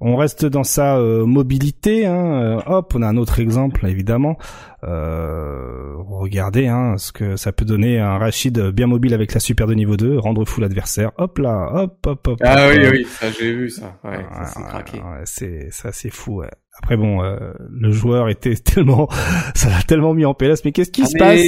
On 0.00 0.14
reste 0.16 0.46
dans 0.46 0.62
sa 0.64 0.96
euh, 0.98 1.26
mobilité. 1.26 2.06
Hein. 2.06 2.42
euh, 2.42 2.60
hop, 2.66 2.92
on 2.94 3.02
a 3.02 3.06
un 3.08 3.16
autre 3.16 3.40
exemple, 3.40 3.86
évidemment. 3.86 4.36
Euh, 4.84 5.94
regardez 6.08 6.68
hein, 6.68 6.94
ce 6.98 7.10
que 7.12 7.36
ça 7.36 7.50
peut 7.52 7.64
donner 7.64 7.98
un 7.98 8.16
Rachid 8.18 8.58
bien 8.70 8.86
mobile 8.86 9.12
avec 9.14 9.34
la 9.34 9.40
super 9.40 9.66
de 9.66 9.74
niveau 9.74 9.96
2, 9.96 10.18
rendre 10.18 10.44
fou 10.44 10.60
l'adversaire. 10.60 11.10
Hop 11.18 11.38
là, 11.38 11.68
hop, 11.74 12.06
hop, 12.06 12.26
hop. 12.28 12.38
ah 12.44 12.66
hop, 12.68 12.72
oui 12.76 12.86
hop. 12.86 12.92
oui 12.92 13.04
ça 13.08 13.26
j'ai 13.30 13.52
vu 13.52 13.70
ça 13.70 13.98
ouais, 14.04 14.24
ça 14.44 14.44
c'est 14.84 14.94
Ouais, 14.98 15.22
c'est 15.24 15.68
ça, 15.70 15.90
c'est 15.92 16.10
fou. 16.10 16.40
ouais. 16.40 16.50
Après 16.80 16.96
bon, 16.96 17.24
euh, 17.24 17.38
le 17.70 17.90
joueur 17.90 18.28
était 18.28 18.54
tellement, 18.64 19.08
ça 19.54 19.68
l'a 19.68 19.82
tellement 19.82 20.14
mis 20.14 20.24
en 20.24 20.34
PLS. 20.34 20.64
Mais 20.64 20.72
qu'est-ce 20.72 20.92
qui 20.92 21.02
Ah, 21.02 21.06
se 21.06 21.18
passe? 21.18 21.40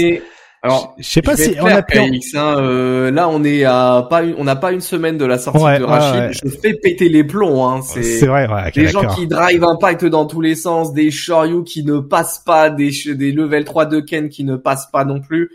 Alors 0.62 0.94
Je 0.98 1.08
sais 1.08 1.22
pas 1.22 1.36
si 1.36 1.56
on 1.60 1.66
a 1.66 1.78
hein, 1.78 2.58
euh, 2.60 3.10
là 3.10 3.28
on 3.28 3.42
est 3.44 3.64
à 3.64 4.06
pas 4.08 4.22
une, 4.22 4.34
on 4.36 4.44
n'a 4.44 4.56
pas 4.56 4.72
une 4.72 4.82
semaine 4.82 5.16
de 5.16 5.24
la 5.24 5.38
sortie 5.38 5.62
Ouais, 5.62 5.78
de 5.78 5.84
Rachid 5.84 6.20
ouais. 6.20 6.32
je 6.32 6.48
fais 6.48 6.74
péter 6.74 7.08
les 7.08 7.24
plombs 7.24 7.66
hein 7.66 7.80
c'est 7.82 8.26
vrai, 8.26 8.46
ouais, 8.46 8.68
ok, 8.68 8.74
des 8.74 8.88
gens 8.88 9.06
qui 9.14 9.26
drive 9.26 9.64
impact 9.64 10.04
dans 10.04 10.26
tous 10.26 10.40
les 10.40 10.54
sens, 10.54 10.92
des 10.92 11.10
Shoryu 11.10 11.64
qui 11.64 11.84
ne 11.84 11.98
passent 11.98 12.42
pas, 12.44 12.68
des, 12.70 12.90
des 13.14 13.32
level 13.32 13.64
3 13.64 13.86
de 13.86 14.00
Ken 14.00 14.28
qui 14.28 14.44
ne 14.44 14.56
passent 14.56 14.90
pas 14.90 15.04
non 15.04 15.20
plus. 15.20 15.50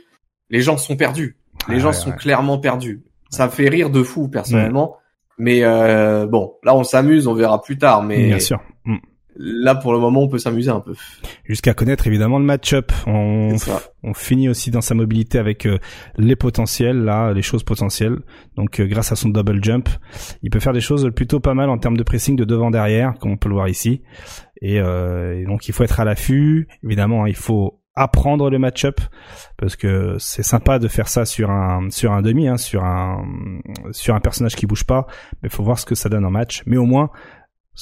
Les 0.49 0.61
gens 0.61 0.77
sont 0.77 0.95
perdus. 0.95 1.37
Les 1.69 1.79
gens 1.79 1.93
sont 1.93 2.11
clairement 2.11 2.57
perdus. 2.57 3.03
Ça 3.29 3.47
me 3.47 3.51
fait 3.51 3.69
rire 3.69 3.89
de 3.89 4.03
fou 4.03 4.27
personnellement. 4.27 4.97
Mais 5.37 5.63
euh, 5.63 6.25
bon, 6.27 6.53
là 6.63 6.75
on 6.75 6.83
s'amuse, 6.83 7.27
on 7.27 7.33
verra 7.33 7.61
plus 7.61 7.77
tard. 7.77 8.03
Mais 8.03 8.27
Bien 8.27 8.39
sûr. 8.39 8.59
Là 9.37 9.75
pour 9.75 9.93
le 9.93 9.99
moment 9.99 10.23
on 10.23 10.27
peut 10.27 10.37
s'amuser 10.37 10.71
un 10.71 10.79
peu. 10.79 10.93
Jusqu'à 11.43 11.73
connaître 11.73 12.07
évidemment 12.07 12.39
le 12.39 12.45
match-up. 12.45 12.91
On, 13.07 13.55
on 14.03 14.13
finit 14.13 14.49
aussi 14.49 14.71
dans 14.71 14.81
sa 14.81 14.95
mobilité 14.95 15.37
avec 15.37 15.65
euh, 15.65 15.79
les 16.17 16.35
potentiels, 16.35 17.03
là, 17.03 17.33
les 17.33 17.41
choses 17.41 17.63
potentielles. 17.63 18.19
Donc 18.55 18.79
euh, 18.79 18.85
grâce 18.85 19.11
à 19.11 19.15
son 19.15 19.29
double 19.29 19.63
jump, 19.63 19.89
il 20.41 20.49
peut 20.49 20.59
faire 20.59 20.73
des 20.73 20.81
choses 20.81 21.09
plutôt 21.15 21.39
pas 21.39 21.53
mal 21.53 21.69
en 21.69 21.77
termes 21.77 21.97
de 21.97 22.03
pressing 22.03 22.35
de 22.35 22.45
devant 22.45 22.71
derrière, 22.71 23.13
comme 23.19 23.31
on 23.31 23.37
peut 23.37 23.49
le 23.49 23.55
voir 23.55 23.67
ici. 23.67 24.01
Et, 24.61 24.79
euh, 24.79 25.39
et 25.39 25.45
donc 25.45 25.67
il 25.67 25.73
faut 25.73 25.83
être 25.83 25.99
à 25.99 26.05
l'affût. 26.05 26.67
Évidemment, 26.83 27.23
hein, 27.23 27.27
il 27.27 27.35
faut 27.35 27.81
apprendre 27.95 28.49
le 28.49 28.59
match-up 28.59 28.99
parce 29.57 29.75
que 29.77 30.17
c'est 30.19 30.43
sympa 30.43 30.79
de 30.79 30.87
faire 30.89 31.07
ça 31.07 31.23
sur 31.25 31.49
un 31.49 31.89
sur 31.89 32.11
un 32.11 32.21
demi, 32.21 32.47
hein, 32.47 32.57
sur 32.57 32.83
un 32.83 33.25
sur 33.91 34.15
un 34.15 34.19
personnage 34.19 34.55
qui 34.55 34.65
bouge 34.65 34.83
pas. 34.83 35.07
Mais 35.41 35.49
il 35.49 35.49
faut 35.49 35.63
voir 35.63 35.79
ce 35.79 35.85
que 35.85 35.95
ça 35.95 36.09
donne 36.09 36.25
en 36.25 36.31
match. 36.31 36.63
Mais 36.65 36.77
au 36.77 36.85
moins, 36.85 37.09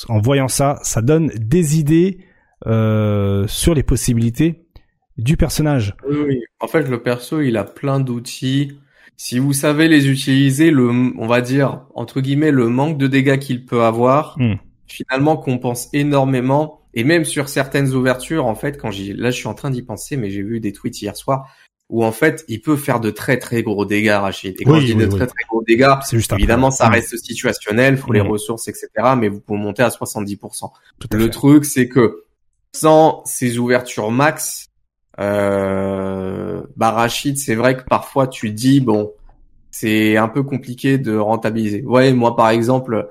en 0.09 0.19
voyant 0.19 0.47
ça, 0.47 0.79
ça 0.83 1.01
donne 1.01 1.27
des 1.35 1.79
idées 1.79 2.19
euh, 2.65 3.45
sur 3.47 3.73
les 3.73 3.83
possibilités 3.83 4.65
du 5.17 5.37
personnage. 5.37 5.95
Oui, 6.09 6.17
oui. 6.27 6.39
En 6.59 6.67
fait, 6.67 6.83
le 6.89 7.01
perso, 7.03 7.41
il 7.41 7.57
a 7.57 7.63
plein 7.63 7.99
d'outils. 7.99 8.79
si 9.15 9.37
vous 9.39 9.53
savez 9.53 9.87
les 9.87 10.09
utiliser, 10.09 10.71
le, 10.71 10.89
on 10.89 11.27
va 11.27 11.41
dire 11.41 11.85
entre 11.93 12.19
guillemets 12.21 12.51
le 12.51 12.67
manque 12.69 12.97
de 12.97 13.07
dégâts 13.07 13.37
qu'il 13.37 13.65
peut 13.65 13.83
avoir, 13.83 14.35
Hmm. 14.39 14.55
finalement 14.87 15.37
compense 15.37 15.89
énormément. 15.93 16.79
Et 16.95 17.03
même 17.03 17.25
sur 17.25 17.49
certaines 17.49 17.93
ouvertures, 17.93 18.45
en 18.45 18.53
fait, 18.55 18.77
quand 18.79 18.91
j'y, 18.91 19.13
là, 19.13 19.31
je 19.31 19.37
suis 19.37 19.47
en 19.47 19.55
train 19.55 19.71
d'y 19.71 19.81
penser, 19.81 20.15
mais 20.15 20.29
j'ai 20.29 20.43
vu 20.43 20.59
des 20.59 20.71
tweets 20.73 21.01
hier 21.01 21.15
soir 21.15 21.47
où 21.93 22.03
en 22.03 22.11
fait, 22.11 22.43
il 22.47 22.59
peut 22.59 22.75
faire 22.75 22.99
de 22.99 23.11
très 23.11 23.37
très 23.37 23.61
gros 23.61 23.85
dégâts, 23.85 24.17
Rachid. 24.19 24.55
Et 24.59 24.63
quand 24.65 24.73
Oui, 24.73 24.81
je 24.81 24.85
dis 24.87 24.93
oui, 24.93 25.05
de 25.05 25.11
oui. 25.11 25.15
très 25.15 25.27
très 25.27 25.43
gros 25.47 25.61
dégâts, 25.61 25.93
juste 26.11 26.33
évidemment, 26.33 26.71
ça 26.71 26.89
reste 26.89 27.15
situationnel, 27.23 27.97
faut 27.97 28.11
les 28.11 28.23
Mm. 28.23 28.27
ressources, 28.31 28.67
etc. 28.67 28.87
Mais 29.15 29.29
vous 29.29 29.39
pouvez 29.39 29.59
monter 29.59 29.83
à 29.83 29.89
70%. 29.91 30.71
Tout 30.99 31.07
à 31.11 31.15
Le 31.15 31.25
fait. 31.25 31.29
truc, 31.29 31.65
c'est 31.65 31.87
que 31.87 32.23
sans 32.73 33.21
ces 33.25 33.59
ouvertures 33.59 34.09
max, 34.09 34.69
euh, 35.19 36.61
bah 36.75 36.89
Rachid, 36.91 37.37
c'est 37.37 37.55
vrai 37.55 37.77
que 37.77 37.83
parfois 37.83 38.25
tu 38.27 38.49
dis 38.51 38.79
bon, 38.81 39.11
c'est 39.69 40.17
un 40.17 40.27
peu 40.27 40.41
compliqué 40.41 40.97
de 40.97 41.15
rentabiliser. 41.15 41.83
Ouais, 41.83 42.11
moi 42.13 42.35
par 42.35 42.49
exemple, 42.49 43.07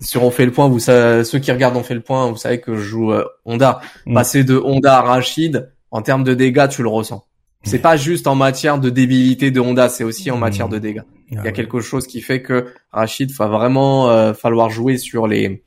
sur 0.00 0.22
on 0.24 0.30
fait 0.30 0.44
le 0.44 0.52
point, 0.52 0.68
vous 0.68 0.78
savez, 0.78 1.24
ceux 1.24 1.38
qui 1.38 1.50
regardent 1.52 1.76
on 1.76 1.82
fait 1.82 1.94
le 1.94 2.02
point, 2.02 2.30
vous 2.30 2.36
savez 2.36 2.60
que 2.60 2.76
je 2.76 2.82
joue 2.82 3.12
euh, 3.12 3.24
Honda. 3.46 3.80
Mm. 4.04 4.14
Passer 4.14 4.44
de 4.44 4.58
Honda 4.62 4.98
à 4.98 5.00
Rachid, 5.02 5.70
en 5.90 6.02
termes 6.02 6.24
de 6.24 6.34
dégâts, 6.34 6.68
tu 6.68 6.82
le 6.82 6.88
ressens. 6.88 7.24
C'est 7.66 7.78
pas 7.80 7.96
juste 7.96 8.26
en 8.26 8.34
matière 8.34 8.78
de 8.78 8.90
débilité 8.90 9.50
de 9.50 9.60
Honda, 9.60 9.88
c'est 9.88 10.04
aussi 10.04 10.30
en 10.30 10.38
matière 10.38 10.68
de 10.68 10.78
dégâts. 10.78 11.02
Ah 11.04 11.10
Il 11.30 11.34
y 11.36 11.38
a 11.38 11.42
ouais. 11.42 11.52
quelque 11.52 11.80
chose 11.80 12.06
qui 12.06 12.20
fait 12.20 12.40
que 12.42 12.66
Rachid 12.92 13.30
va 13.32 13.48
vraiment 13.48 14.08
euh, 14.10 14.32
falloir 14.34 14.70
jouer 14.70 14.96
sur 14.98 15.26
les 15.26 15.64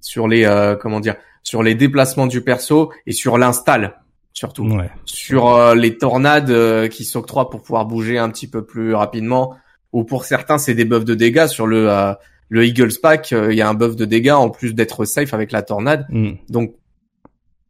sur 0.00 0.28
les 0.28 0.44
euh, 0.44 0.76
comment 0.76 1.00
dire 1.00 1.16
sur 1.42 1.62
les 1.62 1.74
déplacements 1.74 2.26
du 2.26 2.42
perso 2.42 2.92
et 3.06 3.12
sur 3.12 3.36
l'install 3.38 3.96
surtout 4.32 4.64
Ouais. 4.66 4.88
sur 5.04 5.48
euh, 5.48 5.74
les 5.74 5.98
tornades 5.98 6.50
euh, 6.50 6.86
qui 6.88 7.04
s'octroient 7.04 7.50
pour 7.50 7.62
pouvoir 7.62 7.84
bouger 7.86 8.16
un 8.18 8.30
petit 8.30 8.46
peu 8.48 8.64
plus 8.64 8.94
rapidement 8.94 9.56
ou 9.92 10.04
pour 10.04 10.24
certains 10.24 10.56
c'est 10.58 10.74
des 10.74 10.84
buffs 10.84 11.04
de 11.04 11.14
dégâts 11.16 11.46
sur 11.48 11.66
le 11.66 11.90
euh, 11.90 12.12
le 12.48 12.64
Eagles 12.64 12.92
Pack 13.02 13.32
euh, 13.32 13.52
il 13.52 13.58
y 13.58 13.62
a 13.62 13.68
un 13.68 13.74
buff 13.74 13.96
de 13.96 14.04
dégâts 14.04 14.30
en 14.30 14.48
plus 14.50 14.74
d'être 14.74 15.04
safe 15.04 15.34
avec 15.34 15.50
la 15.52 15.62
tornade 15.62 16.06
Mm. 16.10 16.32
donc 16.48 16.74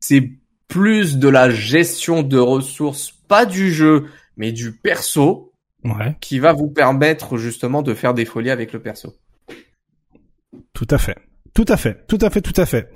c'est 0.01 0.31
plus 0.71 1.19
de 1.19 1.29
la 1.29 1.51
gestion 1.51 2.23
de 2.23 2.39
ressources 2.39 3.13
pas 3.29 3.45
du 3.45 3.71
jeu 3.71 4.07
mais 4.39 4.53
du 4.53 4.73
perso 4.73 5.53
Ouais. 5.85 6.15
qui 6.21 6.39
va 6.39 6.53
vous 6.53 6.69
permettre 6.69 7.37
justement 7.39 7.81
de 7.83 7.95
faire 7.95 8.13
des 8.15 8.25
folies 8.27 8.51
avec 8.51 8.73
le 8.75 8.81
perso. 8.81 9.15
Tout 10.75 10.87
à 10.91 10.99
fait. 10.99 11.17
Tout 11.55 11.65
à 11.69 11.77
fait. 11.77 12.07
Tout 12.07 12.19
à 12.21 12.29
fait. 12.31 12.41
Tout 12.43 12.59
à 12.61 12.67
fait. 12.67 12.91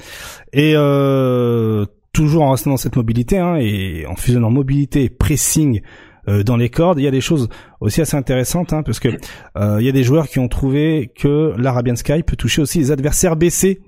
Et 0.52 0.74
euh, 0.76 1.86
toujours 2.12 2.42
en 2.42 2.50
restant 2.52 2.70
dans 2.70 2.76
cette 2.76 2.96
mobilité 2.96 3.38
hein, 3.38 3.56
et 3.56 4.04
en 4.06 4.16
fusionnant 4.16 4.50
mobilité 4.50 5.04
et 5.04 5.08
pressing 5.10 5.80
euh, 6.28 6.42
dans 6.42 6.56
les 6.58 6.68
cordes, 6.70 6.98
il 6.98 7.04
y 7.04 7.08
a 7.08 7.10
des 7.10 7.20
choses 7.22 7.48
aussi 7.80 8.00
assez 8.02 8.16
intéressantes 8.16 8.72
hein, 8.72 8.82
parce 8.82 9.00
que 9.00 9.08
euh, 9.56 9.76
il 9.80 9.86
y 9.86 9.88
a 9.88 9.92
des 9.92 10.02
joueurs 10.04 10.28
qui 10.28 10.38
ont 10.38 10.48
trouvé 10.48 11.10
que 11.18 11.54
l'Arabian 11.56 11.96
Sky 11.96 12.22
peut 12.22 12.36
toucher 12.36 12.62
aussi 12.62 12.78
les 12.78 12.90
adversaires 12.90 13.36
baissés. 13.36 13.80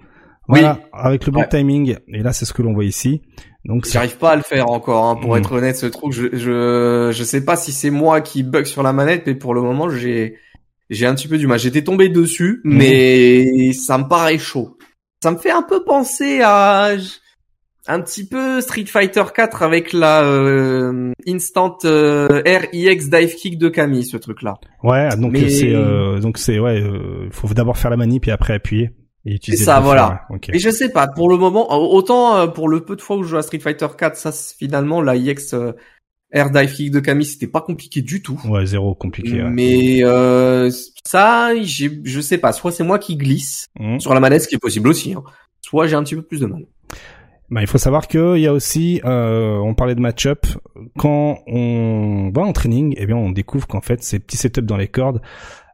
Oui. 0.49 0.61
Avec 0.93 1.27
le 1.27 1.33
bon 1.33 1.41
Ouais. 1.41 1.49
timing. 1.49 1.97
Et 2.09 2.23
là, 2.23 2.33
c'est 2.33 2.45
ce 2.45 2.53
que 2.55 2.63
l'on 2.63 2.73
voit 2.73 2.85
ici. 2.85 3.21
Donc, 3.67 3.87
J'arrive 3.87 4.17
pas 4.17 4.31
à 4.31 4.37
le 4.37 4.43
faire 4.43 4.71
encore, 4.71 5.05
hein, 5.07 5.17
pour 5.17 5.35
Mm. 5.35 5.39
être 5.39 5.53
honnête, 5.53 5.77
ce 5.77 5.87
truc. 5.87 6.13
Je, 6.13 6.29
je 6.33 7.11
je 7.13 7.25
sais 7.25 7.45
pas 7.45 7.57
si 7.57 7.73
c'est 7.73 7.91
moi 7.91 8.21
qui 8.21 8.43
bug 8.43 8.65
sur 8.65 8.83
la 8.83 8.93
manette, 8.93 9.25
mais 9.27 9.35
pour 9.35 9.55
le 9.55 9.61
moment 9.63 9.89
j'ai 9.91 10.37
j'ai 10.89 11.05
un 11.07 11.15
petit 11.17 11.27
peu 11.29 11.37
du 11.37 11.47
mal. 11.49 11.59
J'étais 11.59 11.83
tombé 11.83 12.09
dessus, 12.09 12.61
Mm. 12.65 12.77
mais 12.77 13.73
ça 13.73 13.99
me 13.99 14.05
paraît 14.09 14.39
chaud. 14.39 14.77
Ça 15.23 15.31
me 15.33 15.37
fait 15.37 15.51
un 15.51 15.63
peu 15.63 15.83
penser 15.83 16.41
à 16.43 16.93
un 17.89 18.01
petit 18.01 18.27
peu 18.27 18.61
Street 18.61 18.85
Fighter 18.87 19.23
4 19.35 19.63
avec 19.63 19.93
la 19.93 20.23
euh, 20.25 21.13
instant 21.27 21.77
euh, 21.85 22.43
RIX 22.45 23.09
dive 23.09 23.35
kick 23.35 23.59
de 23.59 23.69
Camille, 23.69 24.05
ce 24.05 24.17
truc-là. 24.17 24.55
ouais, 24.83 25.09
donc 25.17 25.33
Mais- 25.33 25.49
c'est 25.49 25.73
euh, 25.75 26.19
donc 26.21 26.39
c'est 26.39 26.59
ouais, 26.59 26.81
euh, 26.81 27.29
faut 27.31 27.47
d'abord 27.55 27.79
faire 27.79 27.91
la 27.91 27.97
manip 27.97 28.27
et 28.29 28.33
après 28.33 28.55
appuyer 28.55 28.91
et 29.27 29.35
utiliser. 29.35 29.65
ça, 29.65 29.81
voilà. 29.81 30.27
Et 30.53 30.59
je 30.59 30.71
sais 30.71 30.89
pas, 30.91 31.07
pour 31.09 31.29
le 31.29 31.37
moment, 31.37 31.71
autant 31.93 32.37
euh, 32.39 32.47
pour 32.47 32.69
le 32.69 32.85
peu 32.85 32.97
de 32.97 33.03
fois 33.03 33.17
où 33.17 33.23
je 33.25 33.29
joue 33.31 33.37
à 33.37 33.43
Street 33.43 33.59
Fighter 33.59 33.87
4, 33.99 34.17
ça 34.17 34.33
c'est- 34.33 34.57
finalement 34.57 35.03
la 35.03 35.17
IX 35.17 35.35
euh, 35.55 35.73
Air 36.33 36.51
Dive 36.51 36.73
Kick 36.73 36.91
de 36.91 37.01
Camille, 37.01 37.25
c'était 37.27 37.47
pas 37.47 37.61
compliqué 37.61 38.03
du 38.03 38.23
tout. 38.23 38.41
Ouais, 38.49 38.65
zéro 38.67 38.95
compliqué. 38.95 39.43
ouais. 39.43 39.51
Mais 39.51 40.03
euh, 40.03 40.71
ça, 41.05 41.51
je 41.63 42.21
sais 42.21 42.39
pas, 42.39 42.53
soit 42.53 42.73
c'est 42.73 42.85
moi 42.85 42.99
qui 42.99 43.17
glisse 43.17 43.67
Mm. 43.79 44.01
sur 44.01 44.15
la 44.15 44.21
manette, 44.21 44.43
ce 44.43 44.49
qui 44.49 44.55
est 44.55 44.59
possible 44.59 44.89
aussi, 44.89 45.13
hein, 45.15 45.23
soit 45.61 45.87
j'ai 45.87 45.97
un 45.97 46.03
petit 46.03 46.15
peu 46.17 46.23
plus 46.23 46.41
de 46.41 46.47
mal. 46.47 46.63
Bah, 47.49 47.61
il 47.61 47.69
faut 47.69 47.79
savoir 47.79 48.09
qu'il 48.09 48.39
y 48.39 48.47
a 48.49 48.53
aussi, 48.53 49.01
euh, 49.05 49.57
on 49.59 49.75
parlait 49.75 49.95
de 49.95 50.01
match-up, 50.01 50.47
quand 50.99 51.39
on 51.47 52.33
va 52.35 52.43
en 52.43 52.53
training, 52.53 52.95
eh 52.99 53.07
bien, 53.07 53.15
on 53.17 53.31
découvre 53.31 53.69
qu'en 53.69 53.81
fait, 53.81 54.03
ces 54.03 54.19
petits 54.19 54.37
setups 54.37 54.63
dans 54.63 54.77
les 54.77 54.89
cordes, 54.89 55.21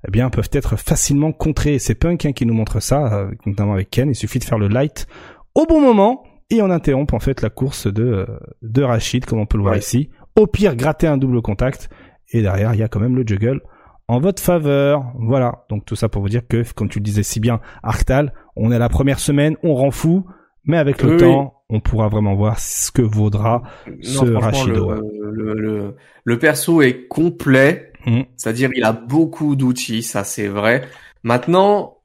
eh 0.07 0.11
bien, 0.11 0.31
peuvent 0.31 0.49
être 0.53 0.77
facilement 0.77 1.33
contrés. 1.33 1.79
C'est 1.79 1.95
Punk 1.95 2.27
hein, 2.27 2.33
qui 2.33 2.47
nous 2.47 2.55
montre 2.55 2.81
ça, 2.81 3.13
euh, 3.15 3.31
notamment 3.47 3.75
avec 3.75 3.91
Ken. 3.91 4.09
Il 4.11 4.15
suffit 4.15 4.39
de 4.39 4.45
faire 4.45 4.59
le 4.59 4.69
light 4.69 5.07
au 5.55 5.67
bon 5.67 5.81
moment 5.81 6.25
et 6.51 6.61
on 6.63 6.71
interrompt 6.71 7.15
en 7.15 7.19
fait 7.21 7.41
la 7.43 7.51
course 7.51 7.87
de 7.87 8.03
euh, 8.05 8.27
de 8.63 8.83
Rachid, 8.83 9.25
comme 9.27 9.39
on 9.39 9.47
peut 9.47 9.57
le 9.59 9.63
voir 9.63 9.75
Ouais. 9.75 9.81
ici. 9.81 10.11
Au 10.37 10.47
pire, 10.47 10.77
gratter 10.77 11.07
un 11.07 11.17
double 11.19 11.43
contact 11.43 11.89
et 12.33 12.43
derrière, 12.43 12.75
il 12.75 12.81
y 12.81 12.83
a 12.83 12.89
quand 12.89 13.01
même 13.01 13.17
le 13.17 13.25
juggle 13.27 13.61
en 14.09 14.19
votre 14.19 14.43
faveur. 14.43 15.05
Voilà. 15.19 15.65
Donc 15.69 15.85
tout 15.85 15.95
ça 15.97 16.09
pour 16.09 16.23
vous 16.23 16.29
dire 16.29 16.47
que, 16.49 16.63
comme 16.75 16.89
tu 16.89 16.99
le 16.99 17.05
disais 17.05 17.23
si 17.23 17.39
bien, 17.41 17.61
Arctal, 17.83 18.33
on 18.57 18.73
est 18.73 18.77
à 18.77 18.79
la 18.79 18.89
première 18.89 19.19
semaine, 19.19 19.57
on 19.63 19.75
rend 19.75 19.91
fou, 19.91 20.27
mais 20.65 20.79
avec 20.79 21.03
le 21.03 21.13
Oui, 21.13 21.17
temps, 21.19 21.63
on 21.69 21.81
pourra 21.81 22.09
vraiment 22.09 22.35
voir 22.35 22.59
ce 22.59 22.91
que 22.91 23.03
vaudra 23.03 23.63
ce 24.03 24.25
Non, 24.25 24.65
le, 24.67 25.31
le, 25.33 25.55
le, 25.55 25.97
le 26.25 26.39
perso 26.39 26.83
est 26.83 27.07
complet, 27.09 27.92
Mm. 28.07 28.23
c'est-à-dire 28.37 28.71
il 28.75 28.85
a 28.85 28.93
beaucoup 28.93 29.57
d'outils, 29.57 30.03
ça 30.03 30.25
c'est 30.25 30.49
vrai. 30.49 30.89
Maintenant, 31.23 31.99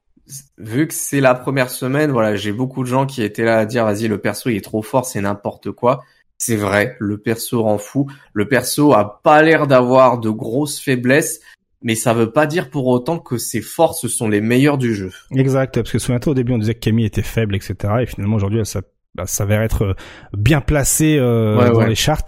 vu 0.58 0.86
que 0.86 0.94
c'est 0.94 1.20
la 1.20 1.34
première 1.34 1.70
semaine, 1.70 2.10
voilà, 2.10 2.36
j'ai 2.36 2.52
beaucoup 2.52 2.82
de 2.82 2.88
gens 2.88 3.06
qui 3.06 3.22
étaient 3.22 3.44
là 3.44 3.58
à 3.58 3.66
dire 3.66 3.84
vas-y 3.84 4.08
le 4.08 4.18
perso 4.18 4.50
il 4.50 4.56
est 4.56 4.60
trop 4.64 4.82
fort, 4.82 5.04
c'est 5.06 5.20
n'importe 5.20 5.70
quoi. 5.72 6.02
C'est 6.40 6.56
vrai, 6.56 6.96
le 7.00 7.18
perso 7.18 7.62
rend 7.64 7.78
fou. 7.78 8.06
Le 8.32 8.46
perso 8.46 8.92
a 8.94 9.20
pas 9.22 9.42
l'air 9.42 9.66
d'avoir 9.66 10.18
de 10.18 10.30
grosses 10.30 10.78
faiblesses, 10.78 11.40
mais 11.82 11.96
ça 11.96 12.12
veut 12.14 12.30
pas 12.30 12.46
dire 12.46 12.70
pour 12.70 12.86
autant 12.86 13.18
que 13.18 13.38
ses 13.38 13.60
forces 13.60 14.06
sont 14.06 14.28
les 14.28 14.40
meilleures 14.40 14.78
du 14.78 14.94
jeu. 14.94 15.10
Exact, 15.34 15.74
parce 15.74 15.90
que 15.90 15.98
souviens-toi 15.98 16.30
au 16.30 16.34
début 16.34 16.52
on 16.52 16.58
disait 16.58 16.74
que 16.74 16.80
Camille 16.80 17.06
était 17.06 17.22
faible, 17.22 17.56
etc. 17.56 17.74
Et 18.02 18.06
finalement 18.06 18.36
aujourd'hui 18.36 18.60
elle 18.60 18.66
s'a- 18.66 18.82
s'avère 19.24 19.62
être 19.62 19.96
bien 20.32 20.60
placée 20.60 21.16
euh, 21.18 21.58
Ouais, 21.58 21.70
dans 21.70 21.78
ouais. 21.78 21.88
les 21.88 21.96
charts, 21.96 22.22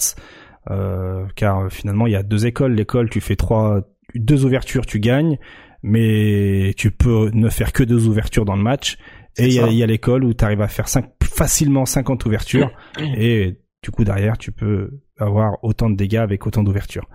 car 0.67 1.61
euh, 1.61 1.69
finalement 1.69 2.07
il 2.07 2.13
y 2.13 2.17
a 2.17 2.23
deux 2.23 2.47
écoles. 2.47 2.73
L'école 2.73 3.11
tu 3.11 3.21
fais 3.21 3.37
trois, 3.37 3.83
deux 4.15 4.45
ouvertures 4.45 4.87
tu 4.87 5.01
gagnes, 5.01 5.39
mais 5.83 6.75
tu 6.77 6.91
peux 6.91 7.31
ne 7.33 7.49
faire 7.49 7.73
que 7.73 7.83
deux 7.83 8.07
ouvertures 8.09 8.45
dans 8.45 8.57
le 8.57 8.63
match. 8.63 8.99
Et 9.39 9.47
il 9.47 9.53
y 9.53 9.59
a, 9.59 9.63
ça. 9.63 9.69
il 9.69 9.77
y 9.77 9.83
a 9.83 9.87
l'école 9.87 10.25
où 10.25 10.35
tu 10.35 10.45
arrives 10.45 10.61
à 10.61 10.69
faire 10.69 10.89
cinq, 10.89 11.11
facilement 11.23 11.87
50 11.87 12.27
ouvertures, 12.27 12.71
et 12.99 13.59
du 13.83 13.91
coup 13.91 14.05
derrière 14.05 14.37
tu 14.37 14.51
peux 14.51 14.91
avoir 15.21 15.63
autant 15.63 15.91
de 15.91 15.97
dégâts 15.97 16.17
avec 16.17 16.47
autant 16.47 16.63
d'ouvertures. 16.63 17.09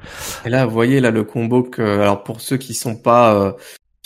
Et 0.45 0.49
là, 0.49 0.65
vous 0.65 0.73
voyez 0.73 0.99
là 0.99 1.11
le 1.11 1.23
combo 1.23 1.63
que, 1.63 1.81
alors 1.81 2.23
pour 2.23 2.41
ceux 2.41 2.57
qui 2.57 2.73
sont 2.73 2.95
pas, 2.95 3.35
euh, 3.35 3.51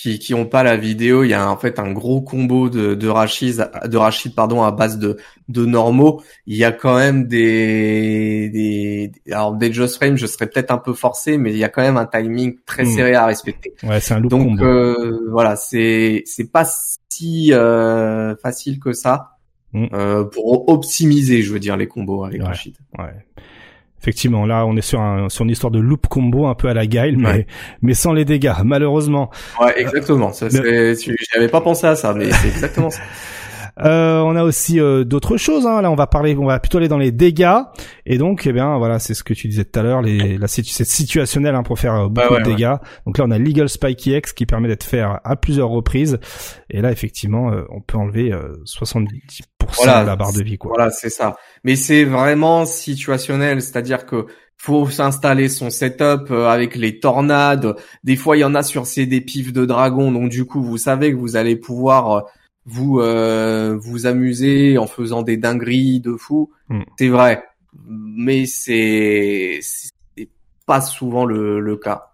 qui 0.01 0.17
qui 0.17 0.33
ont 0.33 0.45
pas 0.45 0.63
la 0.63 0.77
vidéo, 0.77 1.23
il 1.25 1.29
y 1.29 1.33
a 1.33 1.49
en 1.51 1.57
fait 1.57 1.77
un 1.79 1.91
gros 1.91 2.21
combo 2.21 2.69
de 2.69 2.95
de 2.95 3.07
Rachid, 3.09 3.69
de 3.85 3.97
Rachid 3.97 4.33
pardon 4.33 4.63
à 4.63 4.71
base 4.71 4.97
de 4.97 5.17
de 5.49 5.65
normaux. 5.65 6.21
Il 6.47 6.55
y 6.55 6.63
a 6.63 6.71
quand 6.71 6.95
même 6.97 7.27
des 7.27 8.49
des, 8.49 9.11
alors 9.33 9.53
des 9.55 9.73
just 9.73 9.95
frame, 9.97 10.15
je 10.15 10.25
serais 10.25 10.47
peut-être 10.47 10.71
un 10.71 10.77
peu 10.77 10.93
forcé, 10.93 11.37
mais 11.37 11.51
il 11.51 11.57
y 11.57 11.63
a 11.63 11.69
quand 11.69 11.81
même 11.81 11.97
un 11.97 12.05
timing 12.05 12.55
très 12.65 12.83
Mm. 12.83 12.95
serré 12.95 13.15
à 13.15 13.25
respecter. 13.25 13.73
Ouais, 13.83 13.99
c'est 13.99 14.13
un 14.13 14.19
loop 14.21 14.29
Donc 14.31 14.47
combo. 14.47 14.63
euh, 14.63 15.19
voilà, 15.31 15.55
c'est 15.55 16.23
c'est 16.25 16.49
pas 16.51 16.65
si 17.09 17.51
euh, 17.53 18.35
facile 18.37 18.79
que 18.79 18.93
ça. 18.93 19.31
Mm. 19.73 19.85
euh, 19.93 20.23
pour 20.23 20.67
optimiser, 20.69 21.41
je 21.43 21.51
veux 21.53 21.59
dire, 21.59 21.77
les 21.77 21.87
combos 21.87 22.23
avec 22.23 22.41
Ouais. 22.41 22.47
Rachid. 22.47 22.75
Ouais. 22.97 23.13
Effectivement, 24.01 24.45
là, 24.45 24.65
on 24.65 24.75
est 24.77 24.81
sur, 24.81 25.01
un, 25.01 25.27
sur 25.29 25.43
une 25.43 25.51
histoire 25.51 25.71
de 25.71 25.79
loop 25.79 26.07
combo 26.07 26.47
un 26.47 26.55
peu 26.55 26.69
à 26.69 26.73
la 26.73 26.85
Guile, 26.87 27.17
mais, 27.17 27.27
Ouais. 27.29 27.47
mais 27.81 27.93
sans 27.93 28.13
les 28.13 28.23
dégâts, 28.25 28.53
malheureusement. 28.63 29.29
Ouais, 29.61 29.79
exactement. 29.79 30.31
Tu- 30.31 31.15
J'avais 31.33 31.49
pas 31.49 31.61
pensé 31.61 31.85
à 31.87 31.95
ça, 31.95 32.13
mais 32.13 32.31
c'est 32.31 32.47
exactement 32.47 32.89
ça. 32.89 33.01
Euh, 33.81 34.19
on 34.19 34.35
a 34.35 34.43
aussi 34.43 34.79
euh, 34.79 35.03
d'autres 35.03 35.37
choses. 35.37 35.65
Hein. 35.65 35.81
Là, 35.81 35.91
on 35.91 35.95
va 35.95 36.07
parler, 36.07 36.35
on 36.37 36.45
va 36.45 36.59
plutôt 36.59 36.77
aller 36.77 36.87
dans 36.87 36.97
les 36.97 37.11
dégâts. 37.11 37.57
Et 38.05 38.17
donc, 38.17 38.45
eh 38.45 38.53
bien, 38.53 38.77
voilà, 38.77 38.99
c'est 38.99 39.13
ce 39.13 39.23
que 39.23 39.33
tu 39.33 39.47
disais 39.47 39.65
tout 39.65 39.79
à 39.79 39.83
l'heure. 39.83 40.01
Les, 40.01 40.37
la 40.37 40.47
situ- 40.47 40.71
c'est 40.71 40.85
situationnel 40.85 41.55
hein, 41.55 41.63
pour 41.63 41.79
faire 41.79 41.95
euh, 41.95 42.09
beaucoup 42.09 42.33
ouais, 42.33 42.41
de 42.41 42.45
dégâts. 42.45 42.75
Donc 43.05 43.17
là, 43.17 43.25
on 43.27 43.31
a 43.31 43.37
Legal 43.37 43.69
Spike 43.69 44.07
EX 44.07 44.33
qui 44.33 44.45
permet 44.45 44.67
d'être 44.67 44.83
fait 44.83 45.01
à, 45.01 45.35
plusieurs 45.35 45.69
reprises. 45.69 46.19
Et 46.69 46.81
là, 46.81 46.91
effectivement, 46.91 47.51
euh, 47.51 47.63
on 47.69 47.81
peut 47.81 47.97
enlever 47.97 48.31
euh, 48.33 48.61
70% 48.65 49.07
Voilà, 49.77 50.01
de 50.01 50.07
la 50.07 50.15
barre 50.15 50.33
de 50.33 50.43
vie, 50.43 50.57
quoi. 50.57 50.71
Voilà, 50.75 50.91
c'est 50.91 51.09
ça. 51.09 51.37
Mais 51.63 51.75
c'est 51.75 52.03
vraiment 52.03 52.65
situationnel, 52.65 53.61
c'est-à-dire 53.61 54.05
que 54.05 54.25
faut 54.61 54.89
s'installer 54.89 55.47
son 55.47 55.69
setup 55.69 56.31
euh, 56.31 56.47
avec 56.47 56.75
les 56.75 56.99
tornades. 56.99 57.75
Des 58.03 58.17
fois, 58.17 58.35
il 58.35 58.41
y 58.41 58.43
en 58.43 58.55
a 58.55 58.61
sur 58.61 58.85
ces 58.85 59.05
des 59.05 59.21
pifs 59.21 59.53
de 59.53 59.65
dragon, 59.65 60.11
donc 60.11 60.29
du 60.29 60.45
coup, 60.45 60.61
vous 60.61 60.77
savez 60.77 61.11
que 61.11 61.17
vous 61.17 61.37
allez 61.37 61.55
pouvoir 61.55 62.11
euh, 62.11 62.21
vous 62.69 62.99
euh, 62.99 63.77
vous 63.77 64.05
amuser 64.05 64.77
en 64.77 64.87
faisant 64.87 65.23
des 65.23 65.37
dingueries 65.37 65.99
de 65.99 66.15
fou. 66.15 66.51
Mm. 66.69 66.81
C'est 66.97 67.09
vrai, 67.09 67.43
mais 67.87 68.45
c'est 68.45 69.59
c'est 69.61 70.29
pas 70.65 70.81
souvent 70.81 71.25
le, 71.25 71.59
le 71.59 71.75
cas. 71.77 72.05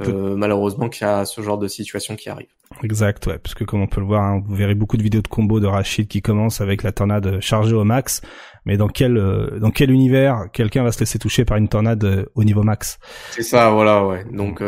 euh, 0.00 0.36
malheureusement 0.36 0.88
qu'il 0.88 1.06
y 1.06 1.10
a 1.10 1.24
ce 1.24 1.42
genre 1.42 1.58
de 1.58 1.68
situation 1.68 2.16
qui 2.16 2.30
arrive. 2.30 2.48
Exact, 2.82 3.26
ouais, 3.26 3.38
parce 3.38 3.54
que 3.54 3.64
comme 3.64 3.82
on 3.82 3.86
peut 3.86 4.00
le 4.00 4.06
voir, 4.06 4.22
hein, 4.24 4.42
vous 4.44 4.54
verrez 4.54 4.74
beaucoup 4.74 4.96
de 4.96 5.02
vidéos 5.02 5.20
de 5.20 5.28
combos 5.28 5.60
de 5.60 5.66
Rachid 5.66 6.08
qui 6.08 6.22
commencent 6.22 6.62
avec 6.62 6.82
la 6.82 6.92
tornade 6.92 7.40
chargée 7.40 7.74
au 7.74 7.84
max, 7.84 8.22
mais 8.64 8.78
dans 8.78 8.88
quel 8.88 9.18
euh, 9.18 9.58
dans 9.58 9.70
quel 9.70 9.90
univers 9.90 10.46
quelqu'un 10.52 10.82
va 10.82 10.92
se 10.92 11.00
laisser 11.00 11.18
toucher 11.18 11.44
par 11.44 11.58
une 11.58 11.68
tornade 11.68 12.02
euh, 12.04 12.24
au 12.34 12.44
niveau 12.44 12.62
max? 12.62 12.98
C'est 13.32 13.42
ça, 13.42 13.70
voilà, 13.70 14.06
ouais. 14.06 14.24
Donc 14.32 14.62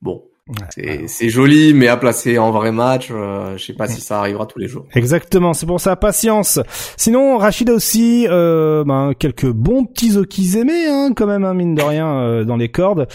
bon, 0.00 0.22
c'est 1.08 1.28
joli, 1.28 1.74
mais 1.74 1.88
à 1.88 1.96
placer 1.96 2.38
en 2.38 2.50
vrai 2.50 2.72
match, 2.72 3.08
euh, 3.10 3.56
je 3.56 3.64
sais 3.64 3.72
pas 3.72 3.88
si 3.88 4.00
ça 4.00 4.18
arrivera 4.18 4.46
tous 4.46 4.58
les 4.58 4.68
jours. 4.68 4.86
Exactement, 4.94 5.52
c'est 5.52 5.66
pour 5.66 5.80
ça, 5.80 5.96
patience. 5.96 6.60
Sinon, 6.96 7.38
Rachid 7.38 7.70
a 7.70 7.74
aussi 7.74 8.26
euh, 8.28 8.84
ben, 8.84 9.12
quelques 9.18 9.50
bons 9.50 9.84
petits 9.84 10.16
aimés, 10.58 10.86
hein, 10.88 11.10
quand 11.14 11.26
même, 11.26 11.44
hein, 11.44 11.54
mine 11.54 11.74
de 11.74 11.82
rien, 11.82 12.20
euh, 12.20 12.44
dans 12.44 12.56
les 12.56 12.68
cordes, 12.68 13.06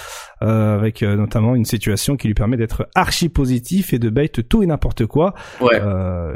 euh, 0.41 0.75
avec 0.75 1.03
euh, 1.03 1.15
notamment 1.15 1.55
une 1.55 1.65
situation 1.65 2.15
qui 2.17 2.27
lui 2.27 2.33
permet 2.33 2.57
d'être 2.57 2.87
archi 2.95 3.29
positif 3.29 3.93
et 3.93 3.99
de 3.99 4.09
bait 4.09 4.29
tout 4.29 4.63
et 4.63 4.65
n'importe 4.65 5.05
quoi. 5.05 5.33
Ouais. 5.61 5.77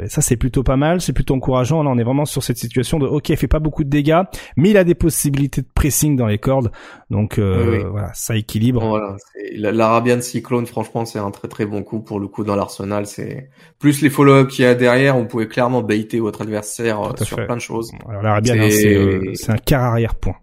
et 0.02 0.08
ça, 0.08 0.20
c'est 0.20 0.36
plutôt 0.36 0.62
pas 0.62 0.76
mal, 0.76 1.00
c'est 1.00 1.12
plutôt 1.12 1.34
encourageant. 1.34 1.82
Là, 1.82 1.90
on 1.90 1.98
est 1.98 2.04
vraiment 2.04 2.24
sur 2.24 2.42
cette 2.42 2.56
situation 2.56 2.98
de, 2.98 3.06
ok, 3.06 3.28
il 3.28 3.36
fait 3.36 3.46
pas 3.46 3.58
beaucoup 3.58 3.84
de 3.84 3.90
dégâts, 3.90 4.22
mais 4.56 4.70
il 4.70 4.76
a 4.76 4.84
des 4.84 4.94
possibilités 4.94 5.62
de 5.62 5.66
pressing 5.72 6.16
dans 6.16 6.26
les 6.26 6.38
cordes, 6.38 6.70
donc 7.10 7.38
voilà, 7.38 8.10
ça 8.14 8.36
équilibre. 8.36 8.86
Voilà, 8.86 9.16
l'Arabian 9.54 10.20
Cyclone, 10.20 10.66
franchement 10.66 10.89
c'est 11.04 11.18
un 11.18 11.30
très 11.30 11.48
très 11.48 11.66
bon 11.66 11.82
coup 11.82 12.00
pour 12.00 12.20
le 12.20 12.28
coup 12.28 12.44
dans 12.44 12.56
l'arsenal. 12.56 13.06
C'est 13.06 13.50
plus 13.78 14.02
les 14.02 14.10
follow-up 14.10 14.48
qu'il 14.48 14.64
y 14.64 14.68
a 14.68 14.74
derrière, 14.74 15.16
on 15.16 15.26
pouvait 15.26 15.48
clairement 15.48 15.82
baiter 15.82 16.20
votre 16.20 16.42
adversaire 16.42 17.00
euh, 17.00 17.24
sur 17.24 17.44
plein 17.44 17.56
de 17.56 17.60
choses. 17.60 17.92
Alors 18.08 18.22
l'Arabian, 18.22 18.54
hein, 18.54 18.68
euh, 18.70 19.32
c'est 19.34 19.50
un 19.50 19.56
quart 19.56 19.84
arrière 19.84 20.14
point. 20.14 20.36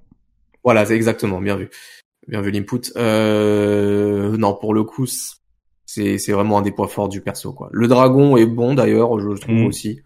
Voilà, 0.64 0.86
c'est 0.86 0.96
exactement 0.96 1.40
bien 1.40 1.56
vu, 1.56 1.70
bien 2.28 2.42
vu 2.42 2.52
l'input. 2.52 2.92
Euh, 2.98 4.36
non, 4.38 4.54
pour 4.56 4.74
le 4.74 4.84
coup, 4.84 5.06
c'est 5.86 6.18
c'est 6.18 6.32
vraiment 6.32 6.58
un 6.58 6.62
des 6.62 6.72
points 6.72 6.88
forts 6.88 7.10
du 7.10 7.22
perso 7.22 7.54
quoi. 7.54 7.70
Le 7.72 7.88
dragon 7.88 8.38
est 8.38 8.46
bon 8.46 8.74
d'ailleurs, 8.74 9.20
je 9.20 9.40
trouve 9.40 9.56
mm. 9.56 9.66
aussi. 9.66 10.02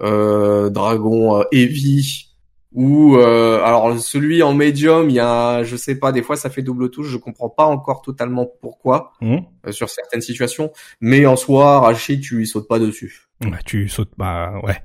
Euh, 0.00 0.68
dragon 0.70 1.44
heavy 1.52 2.31
ou 2.74 3.16
euh, 3.16 3.62
alors 3.62 3.98
celui 3.98 4.42
en 4.42 4.54
médium, 4.54 5.10
il 5.10 5.16
y 5.16 5.20
a, 5.20 5.62
je 5.62 5.76
sais 5.76 5.94
pas, 5.94 6.12
des 6.12 6.22
fois 6.22 6.36
ça 6.36 6.50
fait 6.50 6.62
double 6.62 6.90
touche, 6.90 7.08
je 7.08 7.18
comprends 7.18 7.50
pas 7.50 7.64
encore 7.64 8.02
totalement 8.02 8.46
pourquoi 8.60 9.12
mmh. 9.20 9.36
euh, 9.66 9.72
sur 9.72 9.90
certaines 9.90 10.22
situations, 10.22 10.72
mais 11.00 11.26
en 11.26 11.36
soi, 11.36 11.80
Rachid, 11.80 12.20
tu 12.22 12.42
y 12.42 12.46
sautes 12.46 12.68
pas 12.68 12.78
dessus. 12.78 13.28
Ouais, 13.44 13.58
tu 13.64 13.88
sautes, 13.88 14.12
bah 14.16 14.54
ouais. 14.62 14.76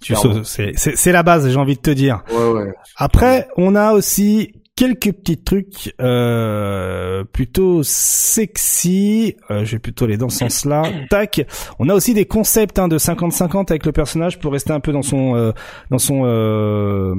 Tu 0.00 0.14
sautes, 0.14 0.44
c'est 0.44 0.72
c'est 0.76 1.12
la 1.12 1.22
base, 1.22 1.48
j'ai 1.48 1.56
envie 1.56 1.76
de 1.76 1.80
te 1.80 1.90
dire. 1.90 2.22
Ouais, 2.30 2.50
ouais. 2.50 2.74
Après, 2.96 3.48
on 3.56 3.74
a 3.74 3.92
aussi 3.92 4.52
quelques 4.76 5.12
petits 5.12 5.38
trucs 5.38 5.94
euh, 6.00 7.24
plutôt 7.24 7.82
sexy. 7.82 9.36
Euh, 9.50 9.64
je 9.64 9.72
vais 9.72 9.78
plutôt 9.78 10.04
aller 10.04 10.18
dans 10.18 10.28
ce 10.28 10.38
sens-là. 10.38 10.84
Tac. 11.10 11.44
On 11.78 11.88
a 11.88 11.94
aussi 11.94 12.14
des 12.14 12.26
concepts 12.26 12.78
hein, 12.78 12.86
de 12.86 12.98
50-50 12.98 13.70
avec 13.70 13.86
le 13.86 13.92
personnage 13.92 14.38
pour 14.38 14.52
rester 14.52 14.72
un 14.72 14.80
peu 14.80 14.92
dans 14.92 15.02
son 15.02 15.34
euh, 15.34 15.52
dans 15.90 15.98
son 15.98 16.22
euh, 16.24 17.14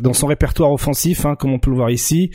dans 0.00 0.14
son 0.14 0.28
répertoire 0.28 0.72
offensif, 0.72 1.26
hein, 1.26 1.34
comme 1.34 1.52
on 1.52 1.58
peut 1.58 1.70
le 1.70 1.76
voir 1.76 1.90
ici. 1.90 2.30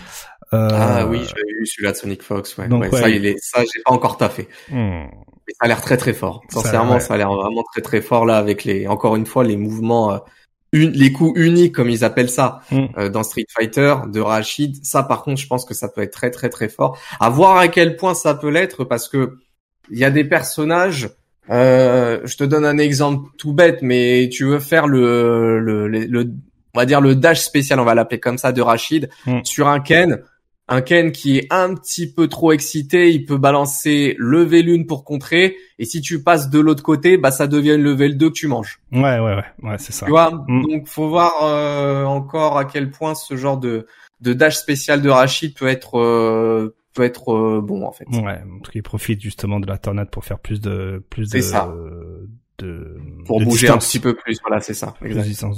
Euh, 0.54 0.68
ah 0.70 1.08
oui, 1.08 1.20
j'avais 1.20 1.60
vu 1.60 1.66
celui-là 1.66 1.94
de 1.94 1.98
Sonic 1.98 2.22
Fox. 2.22 2.58
Ouais. 2.58 2.68
Donc, 2.68 2.86
Ça, 2.88 3.08
il 3.08 3.26
est, 3.26 3.38
ça, 3.40 3.62
j'ai 3.62 3.82
pas 3.86 3.94
encore 3.94 4.18
taffé. 4.18 4.50
Hmm. 4.70 5.06
Mais 5.48 5.54
ça 5.54 5.62
a 5.62 5.68
l'air 5.68 5.82
très 5.82 5.96
très 5.96 6.12
fort. 6.12 6.42
Sincèrement, 6.50 7.00
ça, 7.00 7.14
a 7.14 7.18
l'air 7.18 7.32
vraiment 7.32 7.64
très 7.72 7.82
très 7.82 8.02
fort 8.02 8.26
là 8.26 8.38
avec 8.38 8.66
les, 8.66 8.86
encore 8.86 9.16
une 9.16 9.26
fois, 9.26 9.46
les 9.46 9.56
mouvements 9.56 10.20
les 10.74 11.12
coups 11.12 11.40
uniques 11.40 11.76
comme 11.76 11.90
ils 11.90 12.04
appellent 12.04 12.30
ça 12.30 12.62
mm. 12.72 12.86
euh, 12.98 13.10
dans 13.10 13.24
Street 13.24 13.46
Fighter 13.50 13.96
de 14.08 14.20
Rachid. 14.20 14.84
Ça 14.86 15.04
par 15.04 15.24
contre, 15.24 15.42
je 15.42 15.48
pense 15.48 15.66
que 15.66 15.74
ça 15.74 15.88
peut 15.88 16.02
être 16.02 16.14
très 16.14 16.32
très 16.32 16.50
très 16.50 16.70
fort. 16.70 16.98
À 17.20 17.30
voir 17.30 17.58
à 17.58 17.68
quel 17.68 17.96
point 17.96 18.14
ça 18.14 18.34
peut 18.34 18.50
l'être 18.50 18.84
parce 18.84 19.08
que 19.08 19.38
il 19.90 19.98
y 19.98 20.06
a 20.06 20.12
des 20.12 20.24
personnages. 20.24 21.10
Euh, 21.50 22.22
je 22.24 22.38
te 22.38 22.44
donne 22.44 22.66
un 22.66 22.78
exemple 22.78 23.30
tout 23.38 23.52
bête, 23.52 23.80
mais 23.82 24.30
tu 24.32 24.46
veux 24.46 24.60
faire 24.60 24.88
le, 24.88 25.60
le, 25.60 25.88
le, 25.88 26.32
on 26.74 26.80
va 26.80 26.86
dire 26.86 27.02
le 27.02 27.16
dash 27.16 27.42
spécial, 27.42 27.80
on 27.80 27.84
va 27.84 27.96
l'appeler 27.96 28.20
comme 28.20 28.38
ça, 28.38 28.52
de 28.52 28.62
Rachid 28.62 29.10
mm. 29.26 29.40
sur 29.44 29.68
un 29.68 29.80
Ken 29.80 30.22
un 30.72 30.82
Ken 30.82 31.12
qui 31.12 31.38
est 31.38 31.48
un 31.50 31.76
petit 31.76 32.12
peu 32.12 32.28
trop 32.30 32.54
excité, 32.54 33.12
il 33.12 33.26
peut 33.26 33.38
balancer 33.38 34.16
level 34.18 34.70
1 34.70 34.84
pour 34.88 35.04
contrer, 35.04 35.58
et 35.78 35.86
si 35.86 36.00
tu 36.00 36.24
passes 36.24 36.50
de 36.50 36.60
l'autre 36.60 36.82
côté, 36.82 37.18
bah 37.18 37.30
ça 37.30 37.48
devient 37.48 37.76
le 37.78 37.92
level 37.92 38.18
2 38.18 38.30
que 38.30 38.34
tu 38.34 38.48
manges. 38.48 38.80
Ouais, 38.94 39.20
ouais, 39.20 39.36
ouais, 39.36 39.44
ouais, 39.64 39.76
c'est 39.80 39.92
ça. 39.92 40.06
Tu 40.06 40.12
vois, 40.12 40.32
mm. 40.48 40.68
donc 40.68 40.88
faut 40.88 41.10
voir 41.10 41.44
euh, 41.44 42.06
encore 42.06 42.58
à 42.58 42.64
quel 42.64 42.90
point 42.90 43.16
ce 43.16 43.36
genre 43.36 43.58
de 43.58 43.86
de 44.22 44.34
dash 44.34 44.56
spécial 44.56 45.02
de 45.02 45.10
Rachid 45.10 45.56
peut 45.56 45.68
être 45.68 46.00
euh, 46.00 46.74
peut 46.94 47.04
être 47.04 47.34
euh, 47.34 47.62
bon 47.62 47.86
en 47.86 47.92
fait. 47.92 48.06
Ouais, 48.08 48.42
parce 48.60 48.72
qu'il 48.72 48.84
profite 48.84 49.20
justement 49.20 49.60
de 49.60 49.68
la 49.68 49.78
tornade 49.78 50.10
pour 50.10 50.24
faire 50.24 50.40
plus 50.40 50.62
de 50.62 51.04
plus 51.10 51.30
de 51.30 51.42
ça 51.42 51.70
pour 53.26 53.42
bouger 53.42 53.70
un 53.70 53.78
petit 53.78 54.00
peu 54.00 54.16
plus. 54.16 54.40
Voilà, 54.42 54.62
c'est 54.62 54.74
ça. 54.74 54.94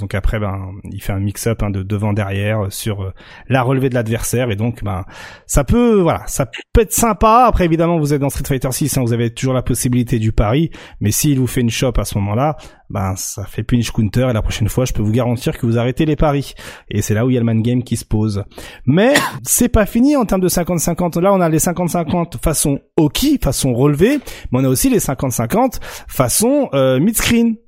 Donc 0.00 0.14
après, 0.14 0.38
ben, 0.38 0.72
il 0.90 1.02
fait 1.02 1.12
un 1.12 1.20
mix-up 1.20 1.62
hein, 1.62 1.70
de 1.70 1.82
devant 1.82 2.12
derrière 2.12 2.66
sur 2.70 3.02
euh, 3.02 3.12
la 3.48 3.62
relevée 3.62 3.88
de 3.88 3.94
l'adversaire. 3.94 4.50
Et 4.50 4.56
donc, 4.56 4.82
ben, 4.82 5.04
ça 5.46 5.64
peut, 5.64 6.00
voilà, 6.00 6.22
ça 6.26 6.46
peut 6.46 6.82
être 6.82 6.92
sympa. 6.92 7.44
Après, 7.46 7.64
évidemment, 7.64 7.98
vous 7.98 8.14
êtes 8.14 8.20
dans 8.20 8.30
Street 8.30 8.44
Fighter 8.46 8.70
6, 8.70 8.98
hein, 8.98 9.02
vous 9.02 9.12
avez 9.12 9.32
toujours 9.32 9.54
la 9.54 9.62
possibilité 9.62 10.18
du 10.18 10.32
pari, 10.32 10.70
mais 11.00 11.10
s'il 11.10 11.38
vous 11.38 11.46
fait 11.46 11.60
une 11.60 11.70
shop 11.70 11.92
à 11.96 12.04
ce 12.04 12.18
moment-là, 12.18 12.56
ben 12.90 13.14
ça 13.16 13.44
fait 13.44 13.62
punish 13.62 13.90
counter. 13.90 14.28
Et 14.30 14.32
la 14.32 14.42
prochaine 14.42 14.68
fois 14.68 14.84
je 14.84 14.92
peux 14.92 15.02
vous 15.02 15.12
garantir 15.12 15.58
que 15.58 15.66
vous 15.66 15.78
arrêtez 15.78 16.06
les 16.06 16.16
paris. 16.16 16.54
Et 16.90 17.02
c'est 17.02 17.14
là 17.14 17.24
où 17.24 17.30
il 17.30 17.34
y 17.34 17.36
a 17.36 17.40
le 17.40 17.46
man 17.46 17.62
game 17.62 17.82
qui 17.82 17.96
se 17.96 18.04
pose. 18.04 18.44
Mais 18.86 19.14
c'est 19.42 19.68
pas 19.68 19.86
fini 19.86 20.16
en 20.16 20.24
termes 20.24 20.40
de 20.40 20.48
50-50 20.48 21.20
là 21.20 21.32
on 21.32 21.40
a 21.40 21.48
les 21.48 21.58
50-50 21.58 22.40
façon 22.40 22.78
hockey 22.96 23.38
façon 23.42 23.74
relevé. 23.74 24.18
Mais 24.52 24.60
on 24.60 24.64
a 24.64 24.68
aussi 24.68 24.90
les 24.90 25.00
50-50 25.00 25.80
façon 26.08 26.68
euh, 26.74 27.00
mid 27.00 27.16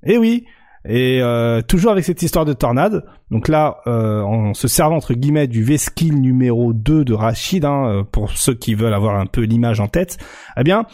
et 0.05 0.15
eh 0.15 0.19
oui 0.19 0.45
et 0.89 1.21
euh, 1.21 1.63
toujours 1.63 1.91
avec 1.91 2.05
cette 2.05 2.23
histoire 2.23 2.45
de 2.45 2.53
tornade. 2.53 3.05
Donc 3.31 3.49
là, 3.49 3.79
euh, 3.87 4.21
en 4.23 4.55
se 4.55 4.69
servant 4.69 4.97
entre 4.97 5.15
guillemets 5.15 5.49
du 5.49 5.63
V-Skill 5.65 6.21
numéro 6.21 6.73
2 6.73 7.05
de 7.05 7.13
Rachid, 7.13 7.65
hein, 7.65 7.87
euh, 7.87 8.05
pour 8.05 8.31
ceux 8.31 8.55
qui 8.55 8.75
veulent 8.75 8.95
avoir 8.95 9.17
un 9.17 9.27
peu 9.27 9.43
l'image 9.43 9.81
en 9.81 9.89
tête, 9.89 10.17
eh 10.57 10.63
bien, 10.63 10.87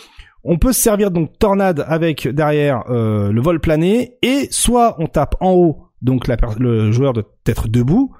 on 0.44 0.58
peut 0.58 0.72
se 0.72 0.80
servir 0.80 1.10
donc 1.10 1.38
tornade 1.38 1.84
avec 1.86 2.26
derrière 2.26 2.84
euh, 2.90 3.30
le 3.30 3.40
vol 3.40 3.60
plané 3.60 4.16
et 4.22 4.48
soit 4.50 4.96
on 4.98 5.06
tape 5.06 5.36
en 5.40 5.52
haut, 5.52 5.88
donc 6.00 6.26
le 6.26 6.90
joueur 6.90 7.12
doit 7.12 7.24
être 7.46 7.68
debout, 7.68 8.12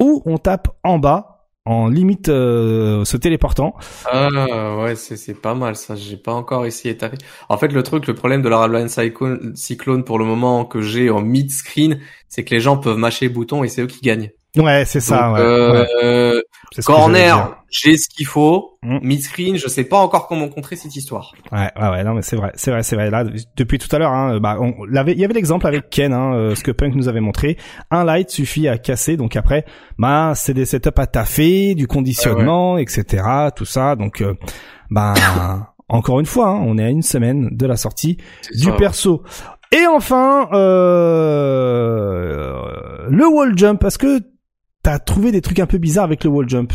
ou 0.00 0.22
on 0.26 0.36
tape 0.36 0.68
en 0.82 0.98
bas 0.98 1.29
en 1.70 1.88
limite 1.88 2.28
euh, 2.28 3.04
se 3.04 3.16
téléportant. 3.16 3.76
Ah 4.06 4.76
ouais, 4.78 4.96
c'est 4.96 5.40
pas 5.40 5.54
mal 5.54 5.76
ça. 5.76 5.94
J'ai 5.94 6.16
pas 6.16 6.32
encore 6.32 6.66
essayé 6.66 6.96
taper. 6.96 7.18
En 7.48 7.56
fait, 7.58 7.68
le 7.68 7.82
truc, 7.84 8.08
le 8.08 8.14
problème 8.14 8.42
de 8.42 8.48
la 8.48 8.58
Railway 8.58 8.88
Cyclone 9.54 10.04
pour 10.04 10.18
le 10.18 10.24
moment 10.24 10.64
que 10.64 10.80
j'ai 10.80 11.10
en 11.10 11.20
mid 11.20 11.50
screen, 11.50 12.00
c'est 12.28 12.44
que 12.44 12.54
les 12.54 12.60
gens 12.60 12.76
peuvent 12.76 12.98
mâcher 12.98 13.28
le 13.28 13.32
bouton 13.32 13.62
et 13.62 13.68
c'est 13.68 13.82
eux 13.82 13.86
qui 13.86 14.00
gagnent. 14.00 14.30
Ouais, 14.56 14.84
c'est 14.84 15.00
ça. 15.00 15.32
ouais, 15.32 15.40
euh, 15.40 16.40
corner, 16.84 17.56
j'ai 17.70 17.96
ce 17.96 18.08
qu'il 18.08 18.26
faut. 18.26 18.78
Mm. 18.82 18.98
Mid-screen, 19.02 19.56
je 19.56 19.68
sais 19.68 19.84
pas 19.84 19.98
encore 19.98 20.26
comment 20.26 20.48
contrer 20.48 20.74
cette 20.76 20.96
histoire. 20.96 21.32
Ouais, 21.52 21.70
ouais, 21.80 21.88
ouais, 21.88 22.02
non, 22.04 22.14
mais 22.14 22.22
c'est 22.22 22.36
vrai, 22.36 22.50
c'est 22.54 22.70
vrai, 22.70 22.82
c'est 22.82 22.96
vrai. 22.96 23.10
Là, 23.10 23.24
depuis 23.56 23.78
tout 23.78 23.94
à 23.94 23.98
l'heure, 23.98 24.12
hein, 24.12 24.40
bah, 24.40 24.56
on 24.60 24.84
l'avait, 24.84 25.12
il 25.12 25.18
y 25.18 25.24
avait 25.24 25.34
l'exemple 25.34 25.66
avec 25.66 25.88
Ken, 25.90 26.12
hein, 26.12 26.34
euh, 26.34 26.54
ce 26.54 26.64
que 26.64 26.72
Punk 26.72 26.94
nous 26.94 27.08
avait 27.08 27.20
montré. 27.20 27.56
Un 27.90 28.04
light 28.04 28.30
suffit 28.30 28.66
à 28.68 28.78
casser, 28.78 29.16
donc 29.16 29.36
après, 29.36 29.64
bah, 29.98 30.32
c'est 30.34 30.54
des 30.54 30.64
setups 30.64 30.90
à 30.96 31.06
taffer, 31.06 31.74
du 31.74 31.86
conditionnement, 31.86 32.78
etc., 32.78 33.22
tout 33.54 33.66
ça. 33.66 33.94
Donc, 33.94 34.20
euh, 34.20 34.34
bah, 34.90 35.14
encore 35.88 36.18
une 36.18 36.26
fois, 36.26 36.48
hein, 36.48 36.60
on 36.64 36.76
est 36.78 36.84
à 36.84 36.90
une 36.90 37.02
semaine 37.02 37.50
de 37.52 37.66
la 37.66 37.76
sortie 37.76 38.16
du 38.52 38.72
perso. 38.72 39.22
Et 39.72 39.86
enfin, 39.86 40.48
euh, 40.52 41.70
le 43.08 43.28
wall 43.28 43.56
jump, 43.56 43.80
parce 43.80 43.98
que 43.98 44.20
T'as 44.82 44.98
trouvé 44.98 45.30
des 45.32 45.42
trucs 45.42 45.58
un 45.58 45.66
peu 45.66 45.78
bizarres 45.78 46.04
avec 46.04 46.24
le 46.24 46.30
wall 46.30 46.48
jump 46.48 46.72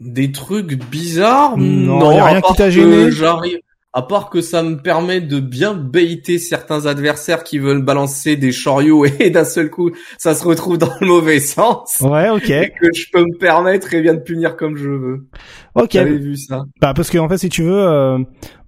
Des 0.00 0.32
trucs 0.32 0.74
bizarres? 0.90 1.56
Non, 1.56 2.10
y 2.10 2.18
a 2.18 2.24
rien 2.24 2.40
qui 2.40 2.54
t'a 2.54 2.70
gêné. 2.70 3.10
J'arrive 3.12 3.58
à 3.96 4.02
part 4.02 4.28
que 4.28 4.42
ça 4.42 4.62
me 4.62 4.76
permet 4.76 5.22
de 5.22 5.40
bien 5.40 5.72
baiter 5.72 6.38
certains 6.38 6.84
adversaires 6.84 7.42
qui 7.42 7.58
veulent 7.58 7.82
balancer 7.82 8.36
des 8.36 8.52
chariots 8.52 9.06
et 9.20 9.30
d'un 9.30 9.46
seul 9.46 9.70
coup 9.70 9.90
ça 10.18 10.34
se 10.34 10.44
retrouve 10.44 10.76
dans 10.76 10.92
le 11.00 11.06
mauvais 11.06 11.40
sens. 11.40 11.96
Ouais, 12.02 12.28
ok. 12.28 12.50
Et 12.50 12.72
que 12.78 12.92
je 12.94 13.06
peux 13.10 13.22
me 13.22 13.38
permettre 13.38 13.94
et 13.94 14.02
bien 14.02 14.12
de 14.12 14.20
punir 14.20 14.56
comme 14.56 14.76
je 14.76 14.90
veux. 14.90 15.26
Ok. 15.76 15.90
J'avais 15.92 16.16
vu 16.16 16.36
ça. 16.36 16.64
Bah 16.80 16.94
parce 16.94 17.10
que 17.10 17.18
en 17.18 17.28
fait 17.28 17.36
si 17.36 17.50
tu 17.50 17.62
veux, 17.62 17.86
euh, 17.86 18.18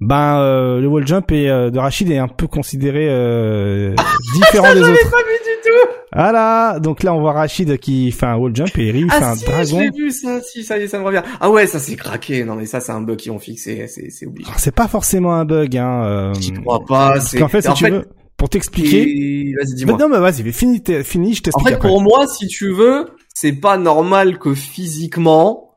ben 0.01 0.41
euh, 0.41 0.81
le 0.81 0.87
wall 0.89 1.07
jump 1.07 1.33
et 1.33 1.49
euh, 1.49 1.71
de 1.71 1.79
Rachid 1.79 2.11
est 2.11 2.19
un 2.19 2.29
peu 2.29 2.47
considéré 2.47 3.07
euh, 3.09 3.95
différent 4.35 4.75
des 4.75 4.83
autres. 4.83 5.11
Pas 5.11 5.17
vu 5.17 5.39
du 5.43 5.71
tout. 5.71 5.91
Voilà, 6.15 6.79
donc 6.81 7.03
là 7.03 7.15
on 7.15 7.21
voit 7.21 7.33
Rachid 7.33 7.79
qui 7.79 8.13
fait 8.13 8.27
un 8.27 8.37
wall 8.37 8.55
jump 8.55 8.77
et 8.77 8.91
Ryu 8.91 9.09
ah 9.11 9.19
fait 9.19 9.25
un 9.25 9.35
si, 9.37 9.45
dragon. 9.47 9.81
J'ai 9.81 9.91
vu 9.91 10.11
ça, 10.11 10.41
si 10.43 10.63
ça 10.63 10.79
y 10.79 10.83
est, 10.83 10.89
ça 10.89 10.99
me 10.99 11.05
revient. 11.05 11.23
Ah 11.41 11.51
ouais, 11.51 11.67
ça 11.67 11.79
c'est 11.79 11.97
craqué. 11.97 12.45
Non 12.45 12.57
mais 12.57 12.67
ça 12.67 12.81
c'est 12.81 12.93
un 12.93 13.01
bug 13.01 13.17
qu'ils 13.17 13.33
ont 13.33 13.39
fixé, 13.39 13.87
c'est 13.89 14.11
c'est 14.11 14.27
obligé. 14.27 14.51
C'est 14.59 14.75
pas 14.75 14.87
forcément 14.87 15.33
un 15.33 15.47
bug 15.47 15.79
hein. 15.79 16.05
Euh... 16.05 16.35
J'y 16.35 16.53
crois 16.53 16.85
pas. 16.85 17.13
Parce 17.13 17.35
qu'en 17.35 17.49
fait 17.49 17.63
si 17.63 17.73
tu 17.73 17.89
veux 17.89 18.07
pour 18.37 18.51
t'expliquer. 18.51 19.55
Vas-y 19.59 19.75
dis-moi. 19.77 19.97
Non 19.99 20.11
mais 20.11 20.19
vas-y, 20.19 20.53
finis, 20.53 20.83
finis, 21.05 21.35
je 21.35 21.43
t'explique. 21.43 21.67
En 21.67 21.71
fait 21.71 21.79
pour 21.79 22.03
moi, 22.03 22.27
si 22.27 22.49
tu 22.49 22.71
veux, 22.71 23.07
c'est 23.35 23.53
pas 23.53 23.79
normal 23.79 24.39
que 24.39 24.55
physiquement 24.55 25.68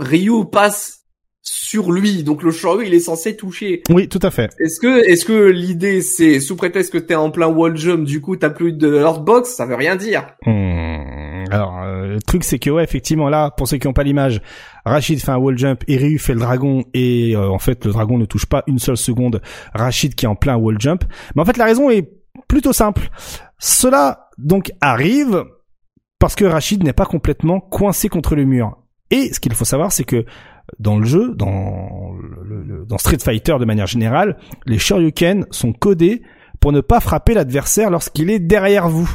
Ryu 0.00 0.44
passe 0.50 1.00
sur 1.42 1.92
lui. 1.92 2.22
Donc 2.22 2.42
le 2.42 2.50
Shoryu, 2.50 2.86
il 2.86 2.94
est 2.94 3.00
censé 3.00 3.36
toucher. 3.36 3.82
Oui, 3.90 4.08
tout 4.08 4.20
à 4.22 4.30
fait. 4.30 4.50
Est-ce 4.58 4.80
que, 4.80 5.04
est-ce 5.08 5.24
que 5.24 5.50
l'idée, 5.50 6.00
c'est 6.02 6.40
sous 6.40 6.56
prétexte 6.56 6.92
que 6.92 6.98
t'es 6.98 7.14
en 7.14 7.30
plein 7.30 7.48
wall 7.48 7.76
jump, 7.76 8.04
du 8.04 8.20
coup, 8.20 8.36
t'as 8.36 8.50
plus 8.50 8.72
de 8.72 9.02
box 9.20 9.50
Ça 9.50 9.66
veut 9.66 9.76
rien 9.76 9.96
dire. 9.96 10.26
Hmm. 10.46 11.44
Alors, 11.50 11.82
euh, 11.82 12.06
le 12.06 12.20
truc, 12.20 12.44
c'est 12.44 12.58
que 12.58 12.70
ouais, 12.70 12.84
effectivement, 12.84 13.28
là, 13.28 13.50
pour 13.50 13.66
ceux 13.66 13.78
qui 13.78 13.86
n'ont 13.86 13.92
pas 13.92 14.04
l'image, 14.04 14.40
Rachid 14.84 15.20
fait 15.20 15.32
un 15.32 15.38
wall 15.38 15.58
jump 15.58 15.82
et 15.88 15.96
Ryu 15.96 16.18
fait 16.18 16.34
le 16.34 16.40
dragon 16.40 16.84
et 16.94 17.34
euh, 17.34 17.48
en 17.48 17.58
fait, 17.58 17.84
le 17.84 17.92
dragon 17.92 18.18
ne 18.18 18.24
touche 18.24 18.46
pas 18.46 18.62
une 18.66 18.78
seule 18.78 18.96
seconde 18.96 19.42
Rachid 19.74 20.14
qui 20.14 20.26
est 20.26 20.28
en 20.28 20.36
plein 20.36 20.56
wall 20.56 20.76
jump. 20.78 21.04
Mais 21.34 21.42
en 21.42 21.44
fait, 21.44 21.56
la 21.56 21.64
raison 21.64 21.90
est 21.90 22.08
plutôt 22.48 22.72
simple. 22.72 23.08
Cela 23.58 24.28
donc 24.38 24.72
arrive 24.80 25.44
parce 26.18 26.36
que 26.36 26.44
Rachid 26.44 26.84
n'est 26.84 26.92
pas 26.92 27.06
complètement 27.06 27.60
coincé 27.60 28.08
contre 28.08 28.36
le 28.36 28.44
mur. 28.44 28.79
Et 29.10 29.32
ce 29.32 29.40
qu'il 29.40 29.54
faut 29.54 29.64
savoir, 29.64 29.92
c'est 29.92 30.04
que 30.04 30.24
dans 30.78 30.98
le 30.98 31.04
jeu, 31.04 31.34
dans, 31.34 32.14
le, 32.44 32.84
dans 32.86 32.98
Street 32.98 33.18
Fighter 33.22 33.56
de 33.58 33.64
manière 33.64 33.86
générale, 33.86 34.36
les 34.66 34.78
Shoryuken 34.78 35.46
sont 35.50 35.72
codés 35.72 36.22
pour 36.60 36.72
ne 36.72 36.80
pas 36.80 37.00
frapper 37.00 37.34
l'adversaire 37.34 37.90
lorsqu'il 37.90 38.30
est 38.30 38.38
derrière 38.38 38.88
vous. 38.88 39.10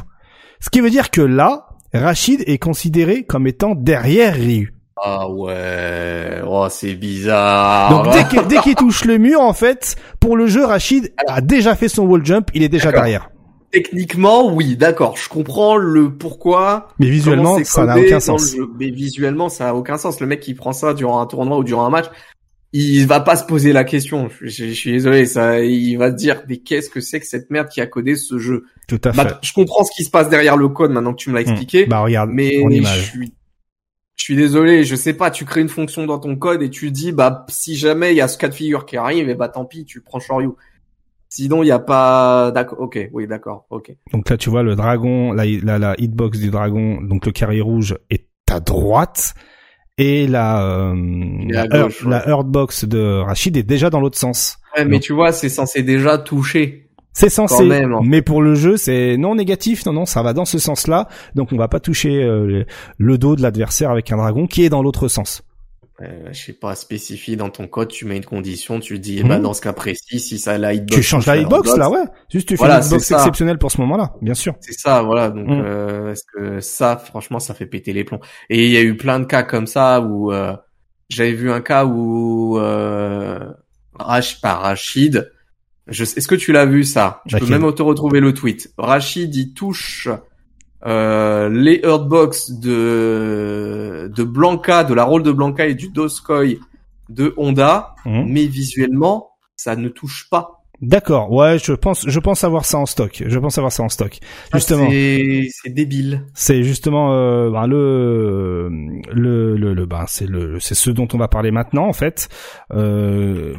Ce 0.59 0.69
qui 0.69 0.81
veut 0.81 0.89
dire 0.89 1.11
que 1.11 1.21
là, 1.21 1.67
Rachid 1.93 2.43
est 2.47 2.57
considéré 2.57 3.23
comme 3.23 3.47
étant 3.47 3.75
derrière 3.75 4.33
Ryu. 4.33 4.73
Ah 4.97 5.29
ouais, 5.29 6.41
oh 6.47 6.67
c'est 6.69 6.95
bizarre. 6.95 8.03
Donc 8.03 8.47
dès 8.47 8.57
qu'il 8.59 8.75
touche 8.75 9.03
le 9.05 9.17
mur, 9.17 9.41
en 9.41 9.53
fait, 9.53 9.97
pour 10.19 10.37
le 10.37 10.47
jeu, 10.47 10.65
Rachid 10.65 11.13
a 11.27 11.41
déjà 11.41 11.75
fait 11.75 11.89
son 11.89 12.03
wall 12.05 12.25
jump, 12.25 12.49
il 12.53 12.63
est 12.63 12.69
déjà 12.69 12.91
derrière. 12.91 13.29
Techniquement, 13.71 14.53
oui, 14.53 14.77
d'accord, 14.77 15.17
je 15.17 15.27
comprends 15.27 15.75
le 15.75 16.13
pourquoi. 16.13 16.89
Mais 16.99 17.09
visuellement, 17.09 17.61
ça 17.63 17.85
n'a 17.85 17.99
aucun 17.99 18.19
sens. 18.19 18.55
Mais 18.79 18.89
visuellement, 18.89 19.49
ça 19.49 19.65
n'a 19.65 19.75
aucun 19.75 19.97
sens. 19.97 20.19
Le 20.19 20.27
mec 20.27 20.39
qui 20.39 20.53
prend 20.53 20.73
ça 20.73 20.93
durant 20.93 21.19
un 21.19 21.25
tournoi 21.25 21.57
ou 21.57 21.63
durant 21.63 21.85
un 21.85 21.89
match, 21.89 22.05
il 22.77 23.07
va 23.07 23.21
pas 23.21 23.37
se 23.37 23.45
poser 23.45 23.71
la 23.71 23.85
question. 23.85 24.29
Je, 24.41 24.71
suis 24.73 24.91
désolé, 24.91 25.25
ça, 25.25 25.61
il 25.61 25.95
va 25.95 26.11
se 26.11 26.15
dire, 26.15 26.43
mais 26.49 26.57
qu'est-ce 26.57 26.89
que 26.89 26.99
c'est 26.99 27.21
que 27.21 27.25
cette 27.25 27.49
merde 27.49 27.69
qui 27.69 27.79
a 27.79 27.87
codé 27.87 28.15
ce 28.15 28.37
jeu? 28.37 28.65
Tout 28.87 28.99
à 29.05 29.11
bah, 29.11 29.27
fait. 29.27 29.35
je 29.41 29.53
comprends 29.53 29.85
ce 29.85 29.91
qui 29.95 30.03
se 30.03 30.09
passe 30.09 30.29
derrière 30.29 30.57
le 30.57 30.67
code 30.67 30.91
maintenant 30.91 31.13
que 31.13 31.21
tu 31.21 31.29
me 31.29 31.35
l'as 31.35 31.41
hmm. 31.41 31.51
expliqué. 31.51 31.85
Bah 31.85 31.99
regarde, 31.99 32.31
mais 32.33 32.61
je 32.69 33.01
suis, 33.01 33.33
je 34.15 34.23
suis 34.23 34.35
désolé, 34.35 34.83
je 34.83 34.95
sais 34.95 35.13
pas. 35.13 35.31
Tu 35.31 35.45
crées 35.45 35.61
une 35.61 35.69
fonction 35.69 36.05
dans 36.05 36.19
ton 36.19 36.35
code 36.35 36.61
et 36.61 36.69
tu 36.69 36.91
dis, 36.91 37.13
bah 37.13 37.45
si 37.49 37.77
jamais 37.77 38.11
il 38.11 38.17
y 38.17 38.21
a 38.21 38.27
ce 38.27 38.37
cas 38.37 38.49
de 38.49 38.53
figure 38.53 38.85
qui 38.85 38.97
arrive, 38.97 39.29
et 39.29 39.33
eh 39.33 39.35
bah 39.35 39.47
tant 39.47 39.63
pis, 39.63 39.85
tu 39.85 40.01
prends 40.01 40.19
Shoryu. 40.19 40.51
Sinon, 41.35 41.63
il 41.63 41.65
n'y 41.65 41.71
a 41.71 41.79
pas. 41.79 42.51
D'accord. 42.51 42.79
Ok. 42.79 42.97
Oui, 43.11 43.27
d'accord. 43.27 43.65
Ok. 43.69 43.91
Donc 44.13 44.29
là, 44.29 44.37
tu 44.37 44.49
vois 44.49 44.63
le 44.63 44.77
dragon, 44.77 45.33
la, 45.33 45.43
la, 45.45 45.77
la 45.77 45.95
hitbox 45.97 46.39
du 46.39 46.49
dragon, 46.49 47.01
donc 47.01 47.25
le 47.25 47.33
carré 47.33 47.59
rouge 47.59 47.97
est 48.09 48.29
à 48.49 48.61
droite 48.61 49.33
et 49.97 50.27
la 50.27 50.63
euh, 50.63 50.95
la, 51.49 52.25
heartbox 52.25 52.85
de 52.85 53.19
Rachid 53.19 53.57
est 53.57 53.63
déjà 53.63 53.89
dans 53.89 53.99
l'autre 53.99 54.17
sens. 54.17 54.59
Ouais, 54.77 54.85
mais 54.85 55.01
tu 55.01 55.11
vois, 55.11 55.33
c'est 55.33 55.49
censé 55.49 55.83
déjà 55.83 56.17
toucher. 56.17 56.89
C'est 57.11 57.29
censé, 57.29 57.69
hein. 57.69 57.99
mais 58.01 58.21
pour 58.21 58.41
le 58.41 58.55
jeu, 58.55 58.77
c'est 58.77 59.17
non 59.17 59.35
négatif. 59.35 59.85
Non, 59.85 59.91
non, 59.91 60.05
ça 60.05 60.23
va 60.23 60.31
dans 60.31 60.45
ce 60.45 60.57
sens-là. 60.57 61.09
Donc, 61.33 61.51
on 61.51 61.57
va 61.57 61.67
pas 61.67 61.81
toucher 61.81 62.23
euh, 62.23 62.63
le 62.97 63.17
dos 63.17 63.35
de 63.35 63.41
l'adversaire 63.41 63.91
avec 63.91 64.09
un 64.13 64.17
dragon 64.17 64.47
qui 64.47 64.63
est 64.63 64.69
dans 64.69 64.81
l'autre 64.81 65.09
sens 65.09 65.41
euh, 66.01 66.27
je 66.33 66.45
sais 66.45 66.53
pas, 66.53 66.75
spécifié 66.75 67.37
dans 67.37 67.49
ton 67.49 67.67
code, 67.67 67.87
tu 67.87 68.05
mets 68.05 68.17
une 68.17 68.25
condition, 68.25 68.81
tu 68.81 68.99
dis, 68.99 69.23
bah, 69.23 69.37
mhm. 69.37 69.43
dans 69.43 69.53
ce 69.53 69.61
cas 69.61 69.71
précis, 69.71 70.19
si 70.19 70.37
ça 70.37 70.57
la 70.57 70.73
hitbox. 70.73 70.93
Tu 70.93 71.03
changes 71.03 71.25
la 71.25 71.37
hitbox, 71.37 71.77
là, 71.77 71.89
ouais. 71.89 72.03
Juste, 72.29 72.49
tu 72.49 72.57
fais 72.57 72.65
une 72.65 72.83
hitbox 72.83 73.11
exceptionnelle 73.11 73.57
pour 73.57 73.71
ce 73.71 73.79
moment-là, 73.81 74.13
bien 74.21 74.33
sûr. 74.33 74.55
C'est 74.59 74.77
ça, 74.77 75.01
voilà. 75.03 75.29
Donc, 75.29 75.47
mhm. 75.47 75.63
euh, 75.65 76.11
est-ce 76.11 76.23
que 76.33 76.59
ça, 76.59 76.97
franchement, 76.97 77.39
ça 77.39 77.53
fait 77.53 77.65
péter 77.65 77.93
les 77.93 78.03
plombs. 78.03 78.19
Et 78.49 78.65
il 78.65 78.71
y 78.71 78.77
a 78.77 78.81
eu 78.81 78.97
plein 78.97 79.21
de 79.21 79.25
cas 79.25 79.43
comme 79.43 79.67
ça 79.67 80.01
où, 80.01 80.33
euh, 80.33 80.53
j'avais 81.07 81.33
vu 81.33 81.49
un 81.49 81.61
cas 81.61 81.85
où, 81.85 82.59
euh, 82.59 83.39
Rach, 83.93 84.39
Rachid, 84.43 85.31
je, 85.87 86.03
est-ce 86.03 86.27
que 86.27 86.35
tu 86.35 86.51
l'as 86.51 86.65
vu 86.65 86.83
ça? 86.83 87.21
Je 87.25 87.37
peux 87.37 87.47
même 87.47 87.73
te 87.73 87.81
retrouver 87.81 88.19
le 88.19 88.33
tweet. 88.33 88.73
Rachid, 88.77 89.33
il 89.33 89.53
touche, 89.53 90.09
euh, 90.85 91.49
les 91.49 91.81
Hurtbox 91.83 92.51
de 92.51 94.11
de 94.13 94.23
Blanca, 94.23 94.83
de 94.83 94.93
la 94.93 95.03
rôle 95.03 95.23
de 95.23 95.31
Blanca 95.31 95.65
et 95.65 95.75
du 95.75 95.89
Doskoi 95.89 96.59
de 97.09 97.33
Honda, 97.37 97.95
mhm. 98.05 98.25
mais 98.27 98.45
visuellement 98.45 99.31
ça 99.55 99.75
ne 99.75 99.89
touche 99.89 100.29
pas. 100.29 100.55
D'accord, 100.81 101.31
ouais, 101.31 101.57
je 101.57 101.71
pense, 101.71 102.07
je 102.07 102.19
pense 102.19 102.43
avoir 102.43 102.65
ça 102.65 102.77
en 102.77 102.85
stock. 102.85 103.23
Je 103.25 103.39
pense 103.39 103.57
avoir 103.57 103.71
ça 103.71 103.83
en 103.83 103.89
stock. 103.89 104.17
Ah, 104.51 104.57
justement, 104.57 104.89
c'est 104.89 105.69
débile. 105.69 106.25
C'est 106.33 106.63
justement 106.63 107.13
euh, 107.13 107.49
ben, 107.49 107.65
le 107.65 108.69
le 109.13 109.55
le, 109.55 109.73
le 109.73 109.85
ben, 109.85 110.03
c'est 110.07 110.27
le 110.27 110.59
c'est 110.59 110.75
ce 110.75 110.91
dont 110.91 111.07
on 111.13 111.17
va 111.17 111.29
parler 111.29 111.51
maintenant 111.51 111.87
en 111.87 111.93
fait. 111.93 112.27
Euh, 112.73 113.55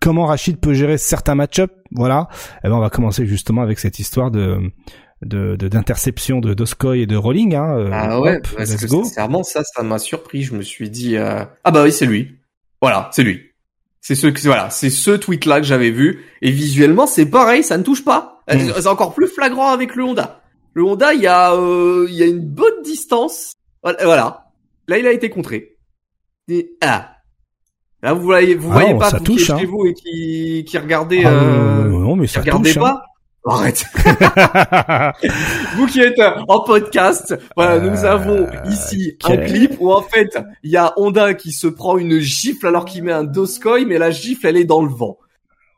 comment 0.00 0.26
Rachid 0.26 0.58
peut 0.58 0.74
gérer 0.74 0.98
certains 0.98 1.36
match-ups, 1.36 1.72
voilà. 1.92 2.28
Et 2.32 2.58
eh 2.64 2.68
ben 2.68 2.74
on 2.74 2.80
va 2.80 2.90
commencer 2.90 3.26
justement 3.26 3.62
avec 3.62 3.78
cette 3.78 4.00
histoire 4.00 4.32
de 4.32 4.58
de 5.26 5.56
d'interception 5.56 6.40
de, 6.40 6.54
de 6.54 6.94
et 6.94 7.06
de 7.06 7.16
Rolling. 7.16 7.54
Hein, 7.54 7.78
euh, 7.78 7.90
ah 7.92 8.20
ouais, 8.20 8.40
let's 8.58 8.86
go. 8.86 9.04
sincèrement 9.04 9.42
ça, 9.42 9.62
ça 9.64 9.82
m'a 9.82 9.98
surpris. 9.98 10.42
Je 10.42 10.54
me 10.54 10.62
suis 10.62 10.90
dit 10.90 11.16
euh... 11.16 11.44
ah 11.64 11.70
bah 11.70 11.82
oui 11.82 11.92
c'est 11.92 12.06
lui. 12.06 12.36
Voilà, 12.80 13.10
c'est 13.12 13.22
lui. 13.22 13.42
C'est 14.00 14.14
ce 14.14 14.28
voilà, 14.46 14.70
c'est 14.70 14.90
ce 14.90 15.10
tweet 15.10 15.46
là 15.46 15.60
que 15.60 15.66
j'avais 15.66 15.90
vu 15.90 16.24
et 16.40 16.50
visuellement 16.50 17.06
c'est 17.06 17.26
pareil, 17.26 17.62
ça 17.62 17.76
ne 17.76 17.82
touche 17.82 18.04
pas. 18.04 18.42
Mm. 18.48 18.70
C'est 18.76 18.86
encore 18.86 19.14
plus 19.14 19.26
flagrant 19.26 19.70
avec 19.70 19.96
le 19.96 20.04
Honda. 20.04 20.40
Le 20.74 20.84
Honda, 20.84 21.14
il 21.14 21.22
y 21.22 21.26
a 21.26 21.54
euh, 21.54 22.06
il 22.08 22.14
y 22.14 22.22
a 22.22 22.26
une 22.26 22.40
bonne 22.40 22.82
distance. 22.84 23.54
Voilà. 23.82 24.46
Là, 24.88 24.98
il 24.98 25.06
a 25.06 25.12
été 25.12 25.30
contré. 25.30 25.76
Et, 26.48 26.76
ah. 26.82 27.12
Là, 28.02 28.12
vous 28.12 28.22
voyez, 28.22 28.54
vous 28.54 28.70
ah 28.70 28.74
voyez 28.74 28.98
pas 28.98 29.10
vous 29.10 29.20
touche, 29.20 29.46
qui 29.46 29.52
hein. 29.52 29.58
chez 29.58 29.66
vous 29.66 29.86
et 29.86 29.94
qui 29.94 30.64
qui 30.66 30.78
regardez. 30.78 31.24
Ah, 31.24 31.30
euh, 31.30 31.88
non, 31.88 32.14
mais 32.14 32.26
ça 32.26 32.40
regardez 32.40 32.76
hein. 32.76 32.80
pas. 32.80 33.02
Arrête. 33.48 33.84
Vous 35.76 35.86
qui 35.86 36.00
êtes 36.00 36.20
en 36.48 36.60
podcast, 36.60 37.38
voilà, 37.56 37.78
nous 37.78 38.04
euh, 38.04 38.10
avons 38.10 38.46
ici 38.68 39.16
un 39.24 39.36
clip 39.36 39.76
où 39.78 39.92
en 39.92 40.02
fait, 40.02 40.36
il 40.62 40.70
y 40.70 40.76
a 40.76 40.92
Honda 40.96 41.34
qui 41.34 41.52
se 41.52 41.66
prend 41.66 41.96
une 41.96 42.18
gifle 42.18 42.66
alors 42.66 42.84
qu'il 42.84 43.04
met 43.04 43.12
un 43.12 43.24
Doskoi, 43.24 43.84
mais 43.86 43.98
la 43.98 44.10
gifle 44.10 44.46
elle 44.46 44.56
est 44.56 44.64
dans 44.64 44.82
le 44.82 44.90
vent. 44.90 45.18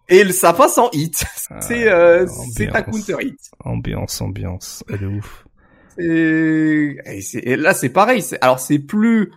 Et 0.08 0.30
ça 0.32 0.54
passe 0.54 0.78
en 0.78 0.88
hit. 0.92 1.24
C'est 1.60 1.88
euh, 1.88 2.26
c'est 2.54 2.74
un 2.74 2.82
counter 2.82 3.16
hit. 3.20 3.38
Ambiance, 3.64 4.20
ambiance, 4.22 4.84
elle 4.88 5.02
est 5.02 5.06
ouf. 5.06 5.44
Et, 5.98 7.56
là 7.56 7.74
c'est 7.74 7.90
pareil. 7.90 8.24
Alors 8.40 8.60
c'est 8.60 8.78
plus 8.78 9.30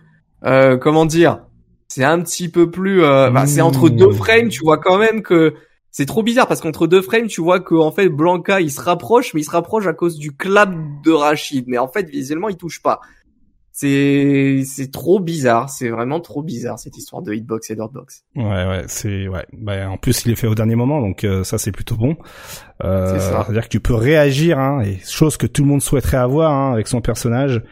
euh, 0.44 0.76
comment 0.76 1.06
dire, 1.06 1.44
c'est 1.88 2.04
un 2.04 2.20
petit 2.20 2.48
peu 2.48 2.70
plus. 2.70 3.02
Euh, 3.02 3.30
bah, 3.30 3.46
c'est 3.46 3.60
entre 3.60 3.88
deux 3.88 4.08
mmh. 4.08 4.14
frames, 4.14 4.48
tu 4.48 4.60
vois 4.64 4.78
quand 4.78 4.98
même 4.98 5.22
que 5.22 5.54
c'est 5.92 6.06
trop 6.06 6.22
bizarre 6.22 6.48
parce 6.48 6.62
qu'entre 6.62 6.86
deux 6.86 7.02
frames, 7.02 7.26
tu 7.26 7.42
vois 7.42 7.60
que 7.60 7.74
en 7.74 7.92
fait 7.92 8.08
Blanca 8.08 8.62
il 8.62 8.70
se 8.70 8.80
rapproche, 8.80 9.34
mais 9.34 9.42
il 9.42 9.44
se 9.44 9.50
rapproche 9.50 9.86
à 9.86 9.92
cause 9.92 10.18
du 10.18 10.34
clap 10.34 10.72
de 11.04 11.12
Rachid. 11.12 11.66
Mais 11.68 11.76
en 11.76 11.86
fait, 11.86 12.08
visuellement, 12.08 12.48
il 12.48 12.56
touche 12.56 12.82
pas. 12.82 13.00
C'est 13.72 14.62
c'est 14.64 14.90
trop 14.90 15.20
bizarre. 15.20 15.68
C'est 15.68 15.90
vraiment 15.90 16.20
trop 16.20 16.42
bizarre 16.42 16.78
cette 16.78 16.96
histoire 16.96 17.20
de 17.20 17.34
hitbox 17.34 17.70
et 17.70 17.76
d'hortbox. 17.76 18.24
Ouais, 18.36 18.42
ouais, 18.42 18.84
c'est 18.86 19.28
ouais. 19.28 19.44
Bah, 19.52 19.90
en 19.90 19.98
plus, 19.98 20.24
il 20.24 20.32
est 20.32 20.36
fait 20.36 20.46
au 20.46 20.54
dernier 20.54 20.76
moment, 20.76 21.00
donc 21.02 21.24
euh, 21.24 21.44
ça 21.44 21.58
c'est 21.58 21.72
plutôt 21.72 21.96
bon. 21.96 22.16
Euh, 22.84 23.18
C'est-à-dire 23.18 23.64
que 23.64 23.68
tu 23.68 23.80
peux 23.80 23.94
réagir, 23.94 24.58
hein, 24.58 24.82
et 24.82 24.98
chose 25.06 25.36
que 25.36 25.46
tout 25.46 25.62
le 25.62 25.68
monde 25.68 25.82
souhaiterait 25.82 26.16
avoir 26.16 26.52
hein, 26.52 26.72
avec 26.72 26.88
son 26.88 27.02
personnage 27.02 27.62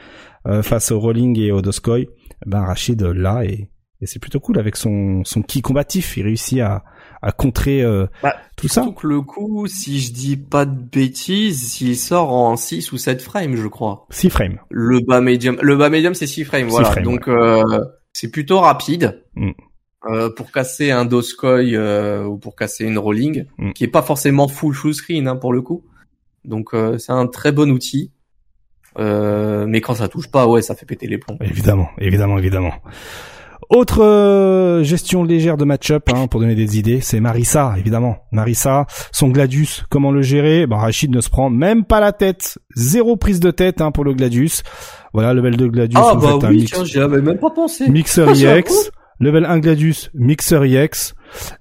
euh, 0.47 0.63
face 0.63 0.91
au 0.91 1.01
rolling 1.01 1.39
et 1.39 1.53
au 1.53 1.63
doskoi. 1.63 2.01
Ben 2.47 2.61
Rachid 2.61 3.03
là 3.03 3.45
et, 3.45 3.71
et 4.01 4.07
c'est 4.07 4.19
plutôt 4.19 4.41
cool 4.41 4.59
avec 4.59 4.77
son 4.77 5.23
son 5.25 5.43
ki 5.43 5.63
combatif. 5.63 6.19
Il 6.19 6.25
réussit 6.25 6.61
à 6.61 6.83
à 7.23 7.33
contrer 7.33 7.83
euh, 7.83 8.07
bah, 8.23 8.37
tout 8.57 8.69
ça. 8.69 8.87
que 8.97 9.07
le 9.07 9.21
coup, 9.21 9.67
si 9.67 10.01
je 10.01 10.13
dis 10.13 10.37
pas 10.37 10.65
de 10.65 10.81
bêtises, 10.81 11.81
il 11.81 11.97
sort 11.97 12.33
en 12.33 12.57
6 12.57 12.93
ou 12.93 12.99
7 12.99 13.21
frames, 13.23 13.57
je 13.57 13.67
crois. 13.69 14.07
6 14.11 14.31
frames. 14.31 14.59
Le 14.71 15.01
bas 15.01 15.21
médium, 15.21 15.59
le 15.61 15.77
bas 15.77 15.91
médium 15.91 16.15
c'est 16.15 16.27
6 16.27 16.45
frames, 16.45 16.69
voilà. 16.69 16.95
Donc 17.03 17.29
euh, 17.29 17.63
c'est 18.13 18.31
plutôt 18.31 18.61
rapide. 18.61 19.23
Mm. 19.35 19.53
Euh, 20.07 20.31
pour 20.31 20.51
casser 20.51 20.91
un 20.91 21.05
Doskoi 21.05 21.75
euh, 21.75 22.25
ou 22.25 22.39
pour 22.39 22.57
casser 22.57 22.87
une 22.87 22.97
rolling, 22.97 23.45
mm. 23.59 23.73
qui 23.73 23.85
est 23.85 23.89
pas 23.89 24.01
forcément 24.01 24.49
full 24.49 24.73
full 24.75 24.95
screen 24.95 25.29
hein, 25.29 25.37
pour 25.37 25.53
le 25.53 25.61
coup. 25.61 25.85
Donc 26.47 26.73
euh, 26.73 26.97
c'est 26.97 27.13
un 27.13 27.27
très 27.27 27.53
bon 27.53 27.71
outil. 27.71 28.11
mais 28.97 29.81
quand 29.83 29.95
ça 29.95 30.09
touche 30.09 30.31
pas, 30.31 30.47
ouais, 30.47 30.63
ça 30.63 30.75
fait 30.75 30.87
péter 30.87 31.07
les 31.07 31.19
plombs. 31.19 31.37
Évidemment, 31.43 31.91
évidemment, 31.99 32.39
évidemment. 32.39 32.73
Autre 33.71 34.03
euh, 34.03 34.83
gestion 34.83 35.23
légère 35.23 35.57
de 35.57 35.65
match-up 35.65 36.09
hein, 36.13 36.27
pour 36.27 36.41
donner 36.41 36.57
des 36.57 36.77
idées, 36.77 37.01
c'est 37.01 37.21
Marissa, 37.21 37.75
évidemment. 37.79 38.17
Marissa, 38.33 38.87
son 39.13 39.29
Gladius, 39.29 39.85
comment 39.89 40.11
le 40.11 40.23
gérer? 40.23 40.67
Bah, 40.67 40.79
Rachid 40.79 41.15
ne 41.15 41.21
se 41.21 41.31
prend 41.31 41.51
même 41.51 41.85
pas 41.85 42.01
la 42.01 42.11
tête. 42.11 42.59
Zéro 42.75 43.17
prise 43.17 43.39
de 43.39 43.53
tête 43.53 43.81
hein, 43.81 43.93
pour 43.93 44.03
le 44.03 44.13
Gladius. 44.13 44.65
Voilà, 45.13 45.35
level 45.35 45.57
2 45.57 45.69
Gladius. 45.69 46.03
Ah 46.05 46.17
bah 46.17 46.37
oui, 46.49 46.65
tiens, 46.65 46.85
j'y 46.85 46.99
avais 46.99 47.23
même 47.23 47.39
pas 47.39 47.51
pensé. 47.51 47.89
Mixer 47.89 48.29
EX. 48.45 48.91
Level 49.21 49.45
1 49.45 49.59
Gladius, 49.61 50.11
Mixer 50.15 50.65
EX. 50.65 51.15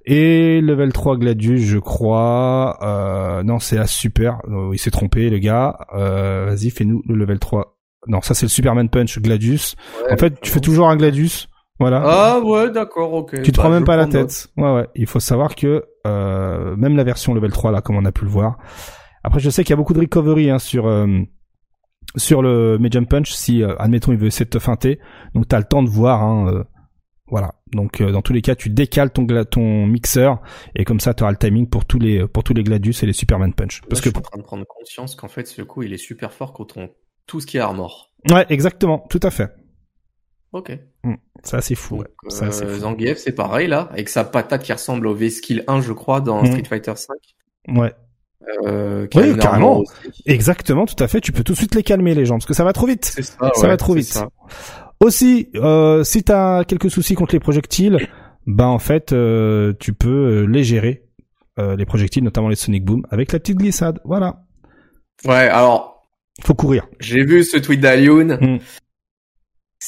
Et 0.05 0.61
level 0.61 0.91
3 0.91 1.17
Gladius, 1.17 1.61
je 1.61 1.77
crois. 1.77 2.79
Euh, 2.81 3.43
non, 3.43 3.59
c'est 3.59 3.75
la 3.75 3.85
super. 3.85 4.39
Oh, 4.49 4.71
il 4.73 4.79
s'est 4.79 4.89
trompé, 4.89 5.29
le 5.29 5.37
gars. 5.37 5.77
Euh, 5.95 6.45
Vas-y, 6.47 6.71
fais-nous 6.71 7.03
le 7.07 7.13
level 7.13 7.37
3. 7.37 7.75
Non, 8.07 8.21
ça 8.21 8.33
c'est 8.33 8.45
le 8.45 8.49
Superman 8.49 8.89
Punch 8.89 9.19
Gladius. 9.19 9.75
en 10.09 10.17
fait, 10.17 10.39
tu 10.41 10.49
fais 10.49 10.61
toujours 10.61 10.89
un 10.89 10.95
Gladius 10.95 11.48
Voilà. 11.79 12.01
Ah 12.05 12.39
ouais, 12.41 12.69
d'accord, 12.71 13.13
ok. 13.13 13.41
Tu 13.41 13.51
te 13.51 13.57
Bah, 13.57 13.63
prends 13.63 13.69
même 13.69 13.81
je 13.81 13.85
pas 13.85 13.95
la 13.95 14.07
tête. 14.07 14.47
Ouais, 14.57 14.73
ouais. 14.73 14.87
Il 14.95 15.07
faut 15.07 15.19
savoir 15.21 15.55
que 15.55 15.85
euh, 16.05 16.75
même 16.75 16.97
la 16.97 17.03
version 17.03 17.33
level 17.33 17.51
3 17.51 17.71
là, 17.71 17.81
comme 17.81 17.95
on 17.95 18.05
a 18.05 18.11
pu 18.11 18.25
le 18.25 18.31
voir. 18.31 18.57
Après, 19.23 19.39
je 19.39 19.49
sais 19.49 19.63
qu'il 19.63 19.71
y 19.71 19.73
a 19.73 19.77
beaucoup 19.77 19.93
de 19.93 19.99
recovery 20.01 20.49
hein, 20.49 20.59
sur 20.59 20.87
euh, 20.87 21.07
sur 22.17 22.41
le 22.41 22.77
Medium 22.79 23.05
Punch. 23.05 23.31
Si 23.31 23.63
euh, 23.63 23.75
admettons 23.79 24.11
il 24.11 24.17
veut 24.17 24.27
essayer 24.27 24.45
de 24.45 24.49
te 24.49 24.59
feinter, 24.59 24.99
donc 25.35 25.47
t'as 25.47 25.57
le 25.59 25.65
temps 25.65 25.83
de 25.83 25.89
voir. 25.89 26.21
Hein, 26.23 26.51
euh, 26.53 26.63
voilà. 27.27 27.53
Donc 27.73 28.01
euh, 28.01 28.11
dans 28.11 28.21
tous 28.21 28.33
les 28.33 28.41
cas, 28.41 28.55
tu 28.55 28.69
décales 28.69 29.11
ton 29.11 29.23
gla- 29.23 29.45
ton 29.45 29.85
mixeur 29.85 30.41
et 30.75 30.83
comme 30.83 30.99
ça, 30.99 31.13
tu 31.13 31.23
auras 31.23 31.31
le 31.31 31.37
timing 31.37 31.69
pour 31.69 31.85
tous 31.85 31.99
les 31.99 32.27
pour 32.27 32.43
tous 32.43 32.53
les 32.53 32.63
Gladius 32.63 33.03
et 33.03 33.05
les 33.05 33.13
Superman 33.13 33.53
Punch. 33.53 33.81
Parce 33.89 33.99
Là, 34.03 34.03
que 34.03 34.09
je 34.09 34.09
suis 34.09 34.17
en 34.17 34.21
train 34.21 34.37
de 34.37 34.43
prendre 34.43 34.65
conscience 34.67 35.15
qu'en 35.15 35.27
fait, 35.27 35.47
ce 35.47 35.61
coup, 35.61 35.83
il 35.83 35.93
est 35.93 35.97
super 35.97 36.33
fort 36.33 36.51
quand 36.53 36.75
on 36.77 36.89
tout 37.27 37.39
ce 37.39 37.45
qui 37.45 37.57
est 37.57 37.61
armor. 37.61 38.11
ouais, 38.31 38.45
exactement, 38.49 39.05
tout 39.09 39.19
à 39.21 39.29
fait. 39.29 39.51
Ok. 40.51 40.77
Ça 41.43 41.61
c'est 41.61 41.75
fou. 41.75 41.97
Donc, 41.97 42.05
ouais. 42.23 42.29
Ça 42.29 42.51
c'est 42.51 42.65
euh, 42.65 42.73
fou. 42.73 42.79
Zangief, 42.81 43.17
c'est 43.17 43.31
pareil 43.33 43.67
là, 43.67 43.87
avec 43.91 44.09
sa 44.09 44.23
patate 44.23 44.63
qui 44.63 44.73
ressemble 44.73 45.07
au 45.07 45.13
V-Skill 45.13 45.63
1, 45.67 45.81
je 45.81 45.93
crois, 45.93 46.21
dans 46.21 46.41
Mhm. 46.41 46.47
Street 46.51 46.63
Fighter 46.67 46.93
5. 46.95 47.15
Ouais. 47.77 47.93
Euh, 48.65 49.07
Oui, 49.15 49.37
carrément. 49.37 49.79
aussi. 49.79 49.93
Exactement, 50.25 50.85
tout 50.85 51.01
à 51.03 51.07
fait. 51.07 51.21
Tu 51.21 51.31
peux 51.31 51.43
tout 51.43 51.53
de 51.53 51.57
suite 51.57 51.75
les 51.75 51.83
calmer 51.83 52.15
les 52.15 52.25
gens 52.25 52.35
parce 52.35 52.45
que 52.47 52.53
ça 52.55 52.63
va 52.63 52.73
trop 52.73 52.87
vite. 52.87 53.05
Ça, 53.05 53.21
Ça 53.21 53.61
ouais, 53.61 53.67
va 53.67 53.77
trop 53.77 53.93
c'est 53.93 53.99
vite. 53.99 54.09
ça. 54.09 54.29
Aussi, 55.01 55.49
euh, 55.55 56.03
si 56.03 56.23
t'as 56.23 56.63
quelques 56.65 56.89
soucis 56.89 57.13
contre 57.15 57.35
les 57.35 57.39
projectiles, 57.39 57.99
bah 58.47 58.67
en 58.67 58.79
fait, 58.79 59.13
euh, 59.13 59.73
tu 59.79 59.93
peux 59.93 60.09
euh, 60.09 60.45
les 60.45 60.63
gérer, 60.63 61.05
euh, 61.59 61.75
les 61.75 61.85
projectiles, 61.85 62.23
notamment 62.23 62.49
les 62.49 62.55
Sonic 62.55 62.83
Boom, 62.83 63.03
avec 63.11 63.31
la 63.31 63.39
petite 63.39 63.57
glissade. 63.57 63.99
Voilà. 64.03 64.41
Ouais, 65.25 65.47
alors, 65.47 66.07
Faut 66.43 66.55
courir. 66.55 66.87
j'ai 66.99 67.23
vu 67.23 67.43
ce 67.43 67.57
tweet 67.57 67.79
d'Alioun. 67.81 68.37
Mhm. 68.41 68.59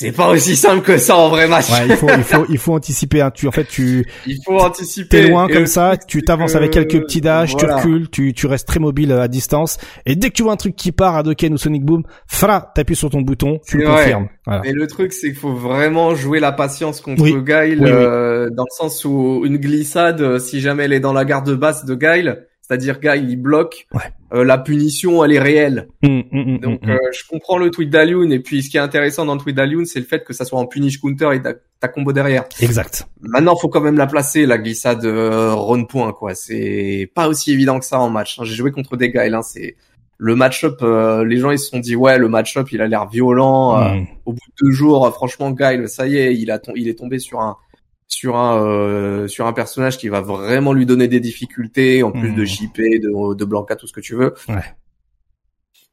C'est 0.01 0.11
pas 0.11 0.30
aussi 0.30 0.55
simple 0.55 0.81
que 0.81 0.97
ça 0.97 1.15
en 1.15 1.30
vrai 1.30 1.47
match. 1.47 1.69
Ouais, 1.71 1.88
il 1.89 1.95
faut, 1.95 2.07
il 2.09 2.23
faut, 2.23 2.45
il 2.49 2.57
faut 2.57 2.73
anticiper. 2.73 3.21
Hein. 3.21 3.31
Tu, 3.31 3.47
en 3.47 3.51
fait, 3.51 3.65
tu 3.65 4.05
Il 4.27 4.38
faut 4.45 4.57
anticiper. 4.59 5.21
t'es 5.23 5.27
loin 5.30 5.47
comme 5.47 5.65
ça, 5.67 5.95
tu 6.07 6.21
t'avances 6.23 6.53
que- 6.53 6.57
avec 6.57 6.71
quelques 6.71 6.99
petits 7.01 7.21
dashs, 7.21 7.51
voilà. 7.53 7.67
tu 7.67 7.88
recules, 7.88 8.09
tu, 8.09 8.33
tu 8.33 8.47
restes 8.47 8.67
très 8.67 8.80
mobile 8.80 9.11
à 9.11 9.27
distance, 9.27 9.77
et 10.05 10.15
dès 10.15 10.30
que 10.30 10.33
tu 10.33 10.43
vois 10.43 10.53
un 10.53 10.57
truc 10.57 10.75
qui 10.75 10.91
part 10.91 11.15
à 11.15 11.23
Dokken 11.23 11.53
ou 11.53 11.57
Sonic 11.57 11.83
Boom, 11.83 12.03
fra, 12.27 12.71
t'appuies 12.75 12.95
sur 12.95 13.09
ton 13.09 13.21
bouton, 13.21 13.59
tu 13.67 13.77
le 13.77 13.85
vrai. 13.85 13.95
confirmes. 14.03 14.27
Voilà. 14.45 14.61
Mais 14.65 14.71
le 14.73 14.88
truc, 14.88 15.13
c'est 15.13 15.27
qu'il 15.27 15.35
faut 15.35 15.53
vraiment 15.53 16.15
jouer 16.15 16.39
la 16.39 16.51
patience 16.51 16.99
contre 17.01 17.21
Oui. 17.21 17.31
Guile, 17.33 17.80
Oui, 17.81 17.85
oui. 17.85 17.91
euh, 17.91 18.49
dans 18.49 18.63
le 18.63 18.75
sens 18.75 19.05
où 19.05 19.41
une 19.45 19.57
glissade, 19.57 20.21
euh, 20.21 20.39
si 20.39 20.61
jamais 20.61 20.83
elle 20.85 20.93
est 20.93 20.99
dans 20.99 21.13
la 21.13 21.25
garde 21.25 21.51
basse 21.55 21.85
de 21.85 21.95
Guile, 21.95 22.47
c'est-à-dire 22.72 23.00
Guile, 23.01 23.30
il 23.30 23.35
bloque, 23.35 23.85
Ouais. 23.93 24.00
euh, 24.33 24.45
la 24.45 24.58
punition, 24.58 25.24
elle 25.25 25.33
est 25.33 25.40
réelle. 25.40 25.90
Hum, 26.03 26.24
hum, 26.32 26.40
hum, 26.48 26.59
Donc, 26.59 26.80
euh, 26.88 26.98
je 27.11 27.24
comprends 27.27 27.58
le 27.58 27.69
tweet 27.69 27.90
d'Alioun, 27.90 28.32
et 28.32 28.40
puis 28.40 28.64
ce 28.64 28.69
qui 28.69 28.77
est 28.77 28.82
intéressant 28.82 29.25
dans 29.25 29.33
le 29.35 29.41
tweet 29.41 29.56
d'Alioun, 29.58 29.85
c'est 29.85 30.00
le 30.00 30.06
fait 30.06 30.24
que 30.24 30.32
ça 30.32 30.45
soit 30.45 30.58
en 30.58 30.66
punish 30.67 31.00
counter 31.01 31.30
et 31.33 31.41
ta, 31.41 31.88
combo 31.90 32.14
derrière. 32.14 32.45
Exact. 32.61 33.08
Maintenant, 33.22 33.56
faut 33.58 33.67
quand 33.67 33.82
même 33.82 33.98
la 33.98 34.08
placer, 34.08 34.45
la 34.45 34.58
glissade 34.58 35.03
euh, 35.03 35.53
run 35.53 35.83
point, 35.83 36.14
quoi. 36.14 36.33
C'est 36.33 37.11
pas 37.14 37.27
aussi 37.27 37.51
évident 37.51 37.77
que 37.80 37.85
ça 37.85 38.00
en 38.00 38.09
match. 38.09 38.40
hein. 38.40 38.43
J'ai 38.45 38.56
joué 38.56 38.72
contre 38.72 38.95
des 38.95 39.09
Guile, 39.11 39.33
hein, 39.33 39.41
c'est 39.41 39.75
le 40.17 40.35
match-up, 40.35 40.77
euh, 40.83 41.25
les 41.25 41.38
gens 41.38 41.50
ils 41.50 41.58
se 41.58 41.67
sont 41.69 41.80
dit 41.80 41.95
ouais 41.95 42.19
le 42.19 42.30
match-up 42.30 42.72
il 42.72 42.80
a 42.82 42.88
l'air 42.88 43.09
violent. 43.09 43.82
euh, 43.82 44.00
au 44.27 44.33
bout 44.33 44.40
de 44.61 44.66
deux 44.67 44.72
jours, 44.72 45.06
euh, 45.08 45.09
franchement, 45.11 45.50
Guile, 45.51 45.90
ça 45.90 46.06
y 46.08 46.16
est, 46.17 46.35
il 46.35 46.51
a 46.51 46.59
il 46.75 46.88
est 46.88 46.98
tombé 47.00 47.17
sur 47.17 47.40
un 47.41 47.58
sur 48.11 48.35
un 48.35 48.61
euh, 48.64 49.27
sur 49.27 49.48
un 49.48 49.53
personnage 49.53 49.98
qui 49.98 50.09
va 50.09 50.22
vraiment 50.22 50.73
lui 50.73 50.85
donner 50.85 51.07
des 51.07 51.19
difficultés, 51.19 52.03
en 52.03 52.11
plus 52.11 52.33
de 52.33 52.45
JP, 52.45 52.77
de 52.77 53.33
de 53.33 53.45
Blanca, 53.45 53.75
tout 53.75 53.88
ce 53.88 53.93
que 53.93 54.01
tu 54.01 54.15
veux. 54.15 54.33
Ouais. 54.49 54.75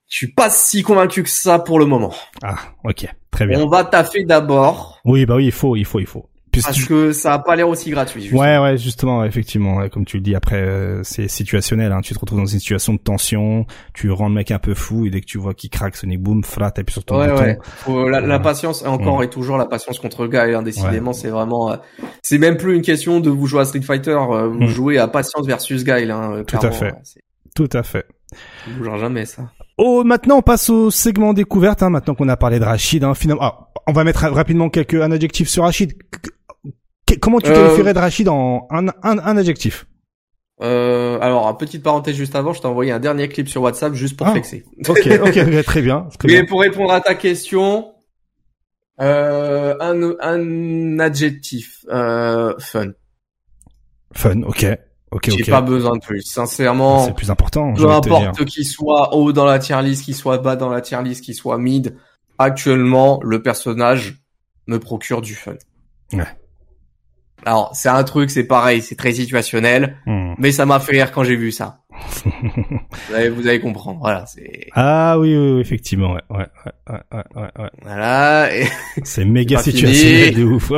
Je 0.09 0.17
suis 0.17 0.33
pas 0.33 0.49
si 0.51 0.83
convaincu 0.83 1.23
que 1.23 1.29
ça 1.29 1.59
pour 1.59 1.79
le 1.79 1.85
moment. 1.85 2.15
Ah, 2.43 2.57
ok, 2.85 3.07
très 3.31 3.47
bien. 3.47 3.61
On 3.61 3.69
va 3.69 3.85
taffer 3.85 4.25
d'abord 4.25 5.01
Oui, 5.05 5.27
bah 5.27 5.37
oui, 5.37 5.47
il 5.47 5.53
faut, 5.53 5.77
il 5.77 5.85
faut, 5.85 6.01
il 6.01 6.07
faut. 6.07 6.29
Puis 6.61 6.65
parce 6.65 6.77
tu- 6.77 6.87
que 6.87 7.13
ça 7.13 7.35
a 7.35 7.39
pas 7.39 7.57
l'air 7.57 7.69
aussi 7.69 7.91
gratuit. 7.91 8.23
justement. 8.23 8.41
Ouais, 8.41 8.59
ouais, 8.59 8.77
justement, 8.79 9.25
effectivement, 9.25 9.89
comme 9.89 10.05
tu 10.05 10.17
le 10.17 10.23
dis, 10.23 10.35
après, 10.35 10.57
euh, 10.57 11.03
c'est 11.05 11.29
situationnel, 11.29 11.93
hein, 11.93 12.01
tu 12.03 12.15
te 12.15 12.19
retrouves 12.19 12.39
dans 12.39 12.47
une 12.47 12.59
situation 12.59 12.93
de 12.95 12.99
tension, 12.99 13.67
tu 13.95 14.11
rends 14.11 14.29
le 14.29 14.35
mec 14.35 14.51
un 14.51 14.59
peu 14.59 14.75
fou, 14.75 15.07
et 15.07 15.11
dès 15.11 15.21
que 15.21 15.27
tu 15.27 15.39
vois 15.39 15.55
qu'il 15.55 15.71
craque 15.71 15.97
Sonic 15.97 16.21
Boom, 16.21 16.43
frat, 16.45 16.71
t'appuies 16.71 16.93
sur 16.93 17.05
ton 17.05 17.19
Ouais, 17.19 17.29
bouton. 17.29 17.43
ouais. 17.43 17.59
Faut- 17.63 18.09
la, 18.09 18.21
la 18.21 18.27
Voilà. 18.27 18.39
patience, 18.41 18.85
encore 18.85 19.23
et 19.23 19.31
toujours 19.31 19.57
la 19.59 19.67
patience 19.67 19.99
contre 19.99 20.27
Guile, 20.27 20.55
hein, 20.55 20.63
décidément, 20.63 21.13
c'est 21.13 21.29
vraiment, 21.31 21.71
euh, 21.73 21.77
c'est 22.23 22.39
même 22.39 22.57
plus 22.57 22.75
une 22.77 22.83
question 22.83 23.21
de 23.21 23.31
vous 23.31 23.47
jouer 23.47 23.61
à 23.61 23.65
Street 23.65 23.83
Fighter, 23.83 24.11
euh, 24.19 24.49
vous 24.49 24.61
Mhm. 24.61 24.67
jouez 24.69 24.99
à 24.99 25.09
patience 25.09 25.47
versus 25.47 25.85
Guile, 25.85 26.11
hein, 26.11 26.33
euh, 26.33 26.45
Tout 26.45 26.59
à 26.65 26.71
fait. 26.71 26.93
c'est- 27.05 27.21
Tout 27.55 27.69
à 27.73 27.83
fait. 27.83 28.07
ça 28.33 28.71
bougera 28.77 28.99
jamais, 28.99 29.25
ça. 29.25 29.51
Oh, 29.79 30.03
maintenant, 30.05 30.39
on 30.39 30.43
passe 30.43 30.71
au 30.71 30.91
segment 30.91 31.33
découverte, 31.35 31.83
hein, 31.83 31.91
maintenant 31.91 32.15
qu'on 32.15 32.29
a 32.29 32.37
parlé 32.37 32.59
de 32.59 32.65
Rachid, 32.65 33.05
hein, 33.05 33.15
finalement, 33.15 33.43
ah, 33.45 33.69
on 33.87 33.93
va 33.93 34.03
mettre 34.05 34.27
rapidement 34.29 34.69
quelques, 34.71 34.95
un 34.95 35.13
adjectif 35.13 35.49
sur 35.49 35.63
Rachid. 35.63 35.93
Comment 37.21 37.41
tu 37.41 37.51
Euh, 37.51 37.55
qualifierais 37.55 37.95
de 37.95 37.99
Rachid 37.99 38.29
en 38.29 38.67
un, 38.71 38.89
un, 38.89 38.93
un 39.19 39.37
adjectif? 39.37 39.87
Euh, 40.61 41.19
alors, 41.21 41.57
petite 41.57 41.83
parenthèse 41.85 42.17
juste 42.17 42.35
avant, 42.35 42.53
je 42.53 42.61
t'ai 42.61 42.67
envoyé 42.67 42.91
un 42.93 42.99
dernier 42.99 43.29
clip 43.29 43.49
sur 43.49 43.63
WhatsApp 43.63 43.95
juste 43.95 44.17
pour 44.17 44.27
Ah. 44.27 44.33
flexer. 44.33 44.65
Ok, 44.89 45.01
très 45.65 45.83
bien. 45.83 46.09
Très 46.19 46.27
Mais 46.29 46.35
bien. 46.35 46.45
pour 46.47 46.61
répondre 46.61 46.93
à 46.93 47.01
ta 47.01 47.15
question, 47.15 47.93
euh, 49.01 49.77
un, 49.81 50.15
un 50.21 50.99
adjectif, 50.99 51.85
euh, 51.91 52.55
fun. 52.59 52.89
Fun, 54.13 54.43
ok, 54.43 54.67
ok, 55.13 55.31
J'ai 55.31 55.45
pas 55.51 55.61
besoin 55.61 55.97
de 55.97 56.01
plus. 56.03 56.23
Sincèrement, 56.23 57.05
C'est 57.07 57.15
plus 57.15 57.31
important, 57.31 57.73
peu 57.75 57.89
importe 57.89 58.45
qu'il 58.47 58.67
soit 58.67 59.15
haut 59.15 59.33
dans 59.33 59.45
la 59.45 59.59
tier 59.61 59.81
list, 59.83 60.05
qu'il 60.05 60.17
soit 60.17 60.39
bas 60.39 60.57
dans 60.57 60.71
la 60.71 60.81
tier 60.81 61.01
list, 61.05 61.23
qu'il 61.25 61.35
soit 61.35 61.59
mid, 61.59 61.95
actuellement, 62.39 63.21
le 63.23 63.43
personnage 63.43 64.17
me 64.67 64.79
procure 64.81 65.21
du 65.21 65.35
fun. 65.35 65.55
Ouais. 66.13 66.25
Alors, 67.47 67.71
c'est 67.75 67.89
un 67.89 68.03
truc, 68.05 68.31
c'est 68.31 68.45
pareil, 68.45 68.83
c'est 68.83 68.97
très 68.97 69.13
situationnel, 69.13 69.97
Hmm. 70.07 70.35
mais 70.39 70.51
ça 70.53 70.67
m'a 70.67 70.81
fait 70.81 70.93
rire 70.93 71.13
quand 71.13 71.25
j'ai 71.25 71.37
vu 71.37 71.53
ça. 71.53 71.81
Vous 73.09 73.15
allez, 73.15 73.29
vous 73.29 73.47
allez 73.49 73.61
comprendre. 73.61 73.99
Voilà, 74.01 74.25
c'est, 74.27 74.67
ah 74.75 75.19
oui, 75.19 75.37
oui, 75.37 75.53
oui, 75.55 75.61
effectivement, 75.61 76.13
ouais, 76.13 76.23
ouais, 76.31 76.47
ouais, 76.89 77.01
ouais, 77.13 77.43
ouais, 77.59 77.71
voilà. 77.83 78.55
Et 78.57 78.67
C'est 79.03 79.25
méga 79.25 79.59
situationnel 79.59 80.35
fini. 80.35 80.37
de 80.37 80.45
ouf. 80.45 80.71
Ouais, 80.71 80.77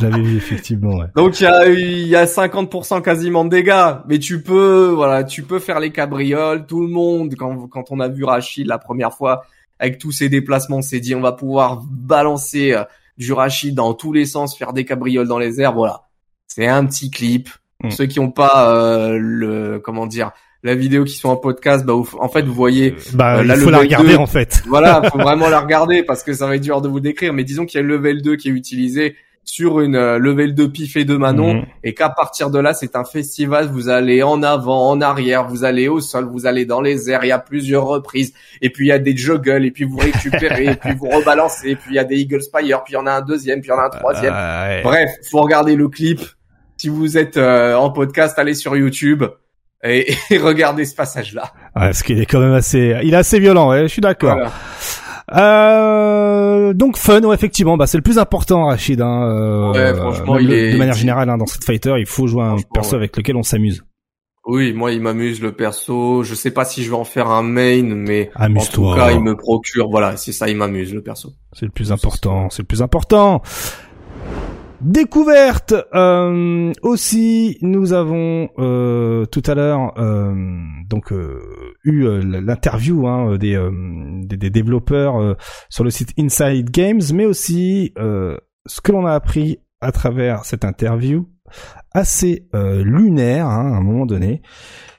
l'avais 0.00 0.22
vu 0.22 0.36
effectivement. 0.36 0.96
Ouais. 0.98 1.06
donc, 1.16 1.40
il 1.40 1.44
y 1.44 1.46
a, 1.46 1.68
y 1.68 2.16
a 2.16 2.24
50% 2.24 3.02
quasiment 3.02 3.44
de 3.44 3.50
dégâts, 3.50 3.96
mais 4.08 4.18
tu 4.18 4.42
peux, 4.42 4.92
voilà, 4.94 5.24
tu 5.24 5.42
peux 5.42 5.58
faire 5.58 5.80
les 5.80 5.90
cabrioles. 5.90 6.66
Tout 6.66 6.80
le 6.82 6.88
monde, 6.88 7.34
quand, 7.36 7.68
quand 7.68 7.90
on 7.90 8.00
a 8.00 8.08
vu 8.08 8.24
Rachid 8.24 8.66
la 8.66 8.78
première 8.78 9.12
fois, 9.12 9.42
avec 9.78 9.98
tous 9.98 10.12
ses 10.12 10.28
déplacements, 10.28 10.78
on 10.78 10.82
s'est 10.82 11.00
dit, 11.00 11.14
on 11.14 11.20
va 11.20 11.32
pouvoir 11.32 11.82
balancer 11.90 12.72
euh, 12.72 12.84
du 13.18 13.32
Rachid 13.32 13.74
dans 13.74 13.94
tous 13.94 14.12
les 14.12 14.24
sens, 14.24 14.56
faire 14.56 14.72
des 14.72 14.84
cabrioles 14.84 15.28
dans 15.28 15.38
les 15.38 15.60
airs. 15.60 15.74
Voilà. 15.74 16.04
C'est 16.46 16.66
un 16.66 16.86
petit 16.86 17.10
clip. 17.10 17.48
Mm. 17.82 17.90
ceux 17.90 18.06
qui 18.06 18.18
n'ont 18.18 18.30
pas 18.30 18.74
euh, 18.74 19.18
le, 19.20 19.78
comment 19.78 20.06
dire, 20.06 20.32
la 20.64 20.74
vidéo 20.74 21.04
qui 21.04 21.14
sont 21.14 21.28
en 21.28 21.36
podcast, 21.36 21.84
bah, 21.86 21.94
en 21.94 22.28
fait, 22.28 22.42
vous 22.42 22.54
voyez, 22.54 22.96
Bah, 23.14 23.38
Euh, 23.38 23.44
là, 23.44 23.54
il 23.56 23.62
faut 23.62 23.70
la 23.70 23.78
regarder 23.78 24.14
2. 24.14 24.16
en 24.16 24.26
fait. 24.26 24.62
voilà, 24.66 25.02
faut 25.12 25.18
vraiment 25.18 25.48
la 25.48 25.60
regarder 25.60 26.02
parce 26.02 26.24
que 26.24 26.32
ça 26.32 26.46
va 26.46 26.56
être 26.56 26.62
dur 26.62 26.80
de 26.80 26.88
vous 26.88 27.00
décrire. 27.00 27.32
Mais 27.32 27.44
disons 27.44 27.66
qu'il 27.66 27.78
y 27.78 27.84
a 27.84 27.86
le 27.86 27.96
level 27.96 28.22
2 28.22 28.36
qui 28.36 28.48
est 28.48 28.52
utilisé 28.52 29.16
sur 29.44 29.80
une 29.80 29.96
euh, 29.96 30.18
level 30.18 30.54
2 30.54 30.70
pif 30.70 30.96
et 30.96 31.04
de 31.06 31.16
Manon 31.16 31.54
Mhm. 31.54 31.66
et 31.82 31.94
qu'à 31.94 32.10
partir 32.10 32.50
de 32.50 32.58
là, 32.58 32.74
c'est 32.74 32.94
un 32.96 33.04
festival. 33.04 33.68
Vous 33.68 33.88
allez 33.88 34.22
en 34.22 34.42
avant, 34.42 34.90
en 34.90 35.00
arrière, 35.00 35.48
vous 35.48 35.64
allez 35.64 35.88
au 35.88 36.00
sol, 36.00 36.26
vous 36.30 36.46
allez 36.46 36.66
dans 36.66 36.80
les 36.82 37.10
airs. 37.10 37.24
Il 37.24 37.28
y 37.28 37.32
a 37.32 37.38
plusieurs 37.38 37.86
reprises. 37.86 38.34
Et 38.60 38.70
puis 38.70 38.86
il 38.86 38.88
y 38.90 38.92
a 38.92 38.98
des 38.98 39.16
juggles, 39.16 39.64
et 39.64 39.70
puis 39.70 39.84
vous 39.84 39.96
récupérez, 39.96 40.66
et 40.72 40.74
puis 40.74 40.94
vous 40.94 41.08
rebalancez. 41.08 41.70
Et 41.70 41.76
puis 41.76 41.92
il 41.92 41.94
y 41.94 41.98
a 41.98 42.04
des 42.04 42.16
Eagle 42.16 42.42
Spire, 42.42 42.84
puis 42.84 42.92
il 42.92 42.96
y 42.96 42.98
en 42.98 43.06
a 43.06 43.12
un 43.12 43.22
deuxième, 43.22 43.60
puis 43.60 43.70
il 43.70 43.74
y 43.74 43.74
en 43.74 43.80
a 43.80 43.86
un 43.86 43.90
troisième. 43.90 44.32
Ah, 44.36 44.66
ouais. 44.68 44.82
Bref, 44.82 45.10
faut 45.30 45.40
regarder 45.40 45.76
le 45.76 45.88
clip. 45.88 46.20
Si 46.76 46.88
vous 46.88 47.16
êtes 47.18 47.36
euh, 47.38 47.74
en 47.74 47.90
podcast, 47.90 48.38
allez 48.38 48.54
sur 48.54 48.76
YouTube 48.76 49.24
et, 49.82 50.12
et 50.30 50.38
regardez 50.38 50.84
ce 50.84 50.94
passage-là. 50.94 51.44
Ouais, 51.74 51.86
parce 51.86 52.02
qu'il 52.02 52.20
est 52.20 52.26
quand 52.26 52.40
même 52.40 52.52
assez, 52.52 52.96
il 53.02 53.14
est 53.14 53.16
assez 53.16 53.40
violent. 53.40 53.74
Je 53.76 53.86
suis 53.86 54.02
d'accord. 54.02 54.34
Voilà. 54.34 54.52
Euh, 55.34 56.72
donc 56.72 56.96
fun, 56.96 57.20
ouais, 57.22 57.34
effectivement, 57.34 57.76
bah 57.76 57.86
c'est 57.86 57.98
le 57.98 58.02
plus 58.02 58.18
important, 58.18 58.66
Rachid. 58.66 59.00
Hein, 59.00 59.22
euh, 59.30 59.72
Ouais, 59.72 59.94
franchement, 59.94 60.38
il 60.38 60.48
le- 60.48 60.54
est- 60.54 60.72
de 60.72 60.78
manière 60.78 60.94
générale 60.94 61.28
hein, 61.30 61.36
dans 61.38 61.46
Street 61.46 61.64
Fighter, 61.64 61.94
il 61.98 62.06
faut 62.06 62.26
jouer 62.26 62.42
un 62.44 62.56
perso 62.72 62.92
ouais. 62.92 62.96
avec 62.98 63.16
lequel 63.16 63.36
on 63.36 63.42
s'amuse. 63.42 63.84
Oui, 64.46 64.72
moi, 64.72 64.92
il 64.92 65.02
m'amuse 65.02 65.42
le 65.42 65.52
perso. 65.52 66.22
Je 66.22 66.34
sais 66.34 66.50
pas 66.50 66.64
si 66.64 66.82
je 66.82 66.88
vais 66.88 66.96
en 66.96 67.04
faire 67.04 67.28
un 67.28 67.42
main, 67.42 67.82
mais 67.82 68.30
en 68.34 68.44
Amuse-toi. 68.44 68.94
tout 68.94 68.98
cas, 68.98 69.10
il 69.12 69.20
me 69.20 69.36
procure. 69.36 69.90
Voilà, 69.90 70.16
c'est 70.16 70.32
ça, 70.32 70.48
il 70.48 70.56
m'amuse 70.56 70.94
le 70.94 71.02
perso. 71.02 71.32
C'est 71.52 71.66
le 71.66 71.70
plus 71.70 71.92
important. 71.92 72.48
C'est 72.48 72.62
le 72.62 72.66
plus 72.66 72.80
important. 72.80 73.42
Découverte 74.80 75.74
euh, 75.92 76.72
aussi, 76.82 77.58
nous 77.62 77.92
avons 77.92 78.48
euh, 78.58 79.26
tout 79.26 79.42
à 79.44 79.56
l'heure 79.56 79.98
euh, 79.98 80.32
donc 80.88 81.12
eu 81.82 82.20
l'interview 82.22 83.08
hein, 83.08 83.36
des, 83.38 84.50
développeurs 84.50 85.36
sur 85.68 85.82
le 85.82 85.90
site 85.90 86.12
Inside 86.16 86.70
Games, 86.70 87.00
mais 87.12 87.26
aussi 87.26 87.92
ce 87.96 88.80
que 88.80 88.92
l'on 88.92 89.04
a 89.04 89.14
appris 89.14 89.58
à 89.80 89.90
travers 89.90 90.44
cette 90.44 90.64
interview 90.64 91.28
assez 91.92 92.48
lunaire 92.52 93.46
hein, 93.46 93.72
à 93.72 93.76
un 93.78 93.82
moment 93.82 94.06
donné, 94.06 94.42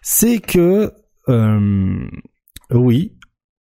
c'est 0.01 0.39
que 0.39 0.91
oui, 2.69 3.17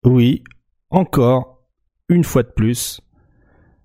oui, 0.04 0.42
encore 0.90 1.68
une 2.08 2.24
fois 2.24 2.42
de 2.42 2.50
plus, 2.50 3.00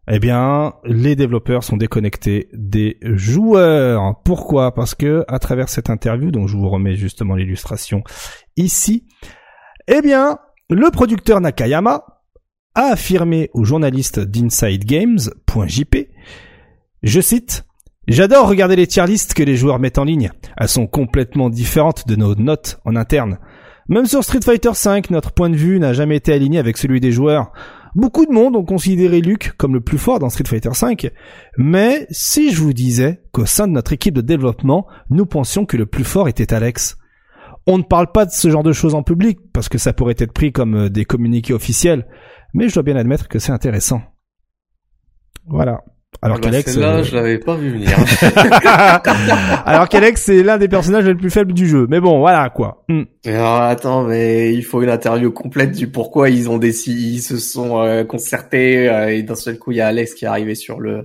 eh 0.08 0.20
bien, 0.20 0.74
les 0.84 1.16
développeurs 1.16 1.64
sont 1.64 1.78
déconnectés 1.78 2.50
des 2.54 2.98
joueurs. 3.02 4.22
Pourquoi? 4.24 4.74
Parce 4.74 4.94
que 4.94 5.26
à 5.28 5.40
travers 5.40 5.70
cette 5.70 5.90
interview, 5.90 6.32
dont 6.32 6.48
je 6.48 6.58
vous 6.58 6.70
remets 6.70 6.96
justement 6.96 7.36
l'illustration 7.36 8.04
ici, 8.56 9.08
eh 9.88 10.02
bien, 10.02 10.38
le 10.70 10.92
producteur 10.92 11.42
Nakayama 11.42 12.06
a 12.76 12.92
affirmé 12.92 13.50
au 13.54 13.64
journaliste 13.64 14.20
d'InsideGames.jp, 14.20 16.10
je 17.04 17.22
cite, 17.22 17.66
J'adore 18.08 18.48
regarder 18.48 18.76
les 18.76 18.86
tier 18.86 19.08
lists 19.08 19.34
que 19.34 19.42
les 19.42 19.56
joueurs 19.56 19.80
mettent 19.80 19.98
en 19.98 20.04
ligne. 20.04 20.30
Elles 20.58 20.68
sont 20.68 20.86
complètement 20.86 21.50
différentes 21.50 22.08
de 22.08 22.16
nos 22.16 22.36
notes 22.36 22.80
en 22.86 22.96
interne. 22.96 23.40
Même 23.90 24.06
sur 24.06 24.24
Street 24.24 24.42
Fighter 24.46 24.70
V, 24.72 25.02
notre 25.10 25.32
point 25.32 25.50
de 25.50 25.56
vue 25.56 25.80
n'a 25.80 25.94
jamais 25.94 26.18
été 26.18 26.32
aligné 26.32 26.60
avec 26.60 26.78
celui 26.78 27.00
des 27.00 27.12
joueurs. 27.12 27.52
Beaucoup 27.96 28.26
de 28.26 28.32
monde 28.34 28.58
ont 28.58 28.66
considéré 28.66 29.22
Luke 29.22 29.54
comme 29.58 29.74
le 29.74 29.80
plus 29.80 29.98
fort 29.98 30.20
dans 30.20 30.30
Street 30.30 30.44
Fighter 30.46 30.70
V, 30.70 31.14
mais 31.58 32.06
si 32.12 32.52
je 32.52 32.62
vous 32.62 32.74
disais 32.74 33.24
qu'au 33.32 33.46
sein 33.46 33.68
de 33.68 33.72
notre 33.72 33.94
équipe 33.94 34.16
de 34.16 34.22
développement, 34.22 34.86
nous 35.10 35.26
pensions 35.26 35.66
que 35.66 35.78
le 35.78 35.86
plus 35.86 36.04
fort 36.04 36.28
était 36.28 36.54
Alex. 36.54 36.98
On 37.68 37.78
ne 37.78 37.84
parle 37.84 38.12
pas 38.12 38.26
de 38.26 38.32
ce 38.32 38.50
genre 38.50 38.64
de 38.64 38.74
choses 38.74 38.96
en 38.96 39.02
public, 39.02 39.40
parce 39.54 39.70
que 39.70 39.78
ça 39.78 39.94
pourrait 39.94 40.16
être 40.18 40.34
pris 40.34 40.52
comme 40.52 40.76
euh, 40.76 40.90
des 40.90 41.06
communiqués 41.06 41.54
officiels, 41.54 42.06
mais 42.54 42.68
je 42.68 42.74
dois 42.74 42.84
bien 42.84 42.98
admettre 42.98 43.30
que 43.30 43.40
c'est 43.40 43.54
intéressant. 43.54 44.02
Voilà. 45.48 45.84
Alors 46.22 46.38
Ah 46.38 46.42
bah, 46.42 46.50
qu'Alex, 46.50 46.74
celle-là, 46.74 46.96
euh, 46.98 47.04
je 47.04 47.16
l'avais 47.16 47.38
pas 47.38 47.56
vu 47.56 47.72
venir. 47.72 47.90
alors 49.66 49.90
qu'Alex 49.90 50.22
c'est 50.24 50.44
l'un 50.44 50.58
des 50.58 50.68
personnages 50.68 51.06
les 51.06 51.16
plus 51.16 51.30
faibles 51.30 51.54
du 51.54 51.68
jeu. 51.68 51.86
Mais 51.90 52.00
bon, 52.00 52.20
voilà 52.20 52.50
quoi. 52.50 52.84
Hmm. 52.90 53.04
Alors, 53.26 53.62
attends, 53.62 54.04
mais 54.04 54.54
il 54.54 54.64
faut 54.64 54.82
une 54.82 54.90
interview 54.90 55.32
complète 55.32 55.72
du 55.72 55.88
pourquoi 55.88 56.30
ils 56.30 56.50
ont 56.50 56.58
décidé, 56.58 57.00
ils 57.00 57.22
se 57.22 57.38
sont 57.38 57.82
euh, 57.82 58.04
concertés 58.04 58.88
euh, 58.90 59.14
et 59.14 59.24
d'un 59.24 59.36
seul 59.36 59.58
coup 59.58 59.72
il 59.72 59.78
y 59.78 59.82
a 59.82 59.88
Alex 59.88 60.14
qui 60.14 60.26
est 60.26 60.28
arrivé 60.28 60.56
sur 60.56 60.80
le. 60.80 61.04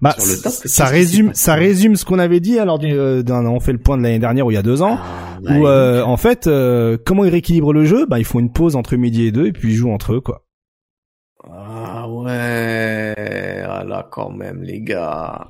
Bah, 0.00 0.14
Sur 0.18 0.26
le 0.36 0.42
top, 0.42 0.52
ça 0.52 0.84
résume, 0.86 1.30
ça 1.34 1.54
résume 1.54 1.96
ce 1.96 2.04
qu'on 2.04 2.18
avait 2.18 2.40
dit 2.40 2.58
alors 2.58 2.78
du- 2.78 2.92
euh, 2.92 3.22
d'un 3.22 3.44
on 3.46 3.60
fait 3.60 3.72
le 3.72 3.78
point 3.78 3.96
de 3.98 4.02
l'année 4.02 4.18
dernière 4.18 4.46
ou 4.46 4.50
il 4.50 4.54
y 4.54 4.58
a 4.58 4.62
deux 4.62 4.82
ans. 4.82 4.98
Ah, 5.46 5.58
Où 5.58 5.66
en 5.66 6.16
fait, 6.16 6.46
euh, 6.46 6.96
comment 7.04 7.24
ils 7.24 7.30
rééquilibrent 7.30 7.72
le 7.72 7.84
jeu? 7.84 8.06
Bah, 8.08 8.18
ils 8.18 8.24
font 8.24 8.38
une 8.38 8.52
pause 8.52 8.76
entre 8.76 8.94
midi 8.96 9.26
et 9.26 9.32
deux 9.32 9.46
et 9.46 9.52
puis 9.52 9.70
ils 9.72 9.74
jouent 9.76 9.92
entre 9.92 10.14
eux 10.14 10.20
quoi. 10.20 10.44
Ah 11.44 12.06
ouais, 12.08 13.14
ah 13.82 13.88
là 13.88 14.06
quand 14.10 14.30
même 14.30 14.62
les 14.62 14.80
gars. 14.80 15.48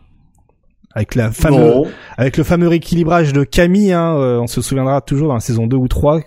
Avec 0.95 1.15
la 1.15 1.31
fameux, 1.31 1.57
Bon, 1.57 1.87
avec 2.19 2.37
le 2.37 2.45
fameux 2.45 2.69
rééquilibrage 2.69 3.33
de 3.33 3.45
Camille, 3.45 3.93
hein, 3.93 4.15
euh, 4.19 4.41
on 4.41 4.47
se 4.47 4.61
souviendra 4.61 5.01
toujours 5.01 5.29
dans 5.29 5.35
la 5.35 5.41
saison 5.41 5.67
2 5.67 5.75
ou 5.75 5.89
3 5.89 6.21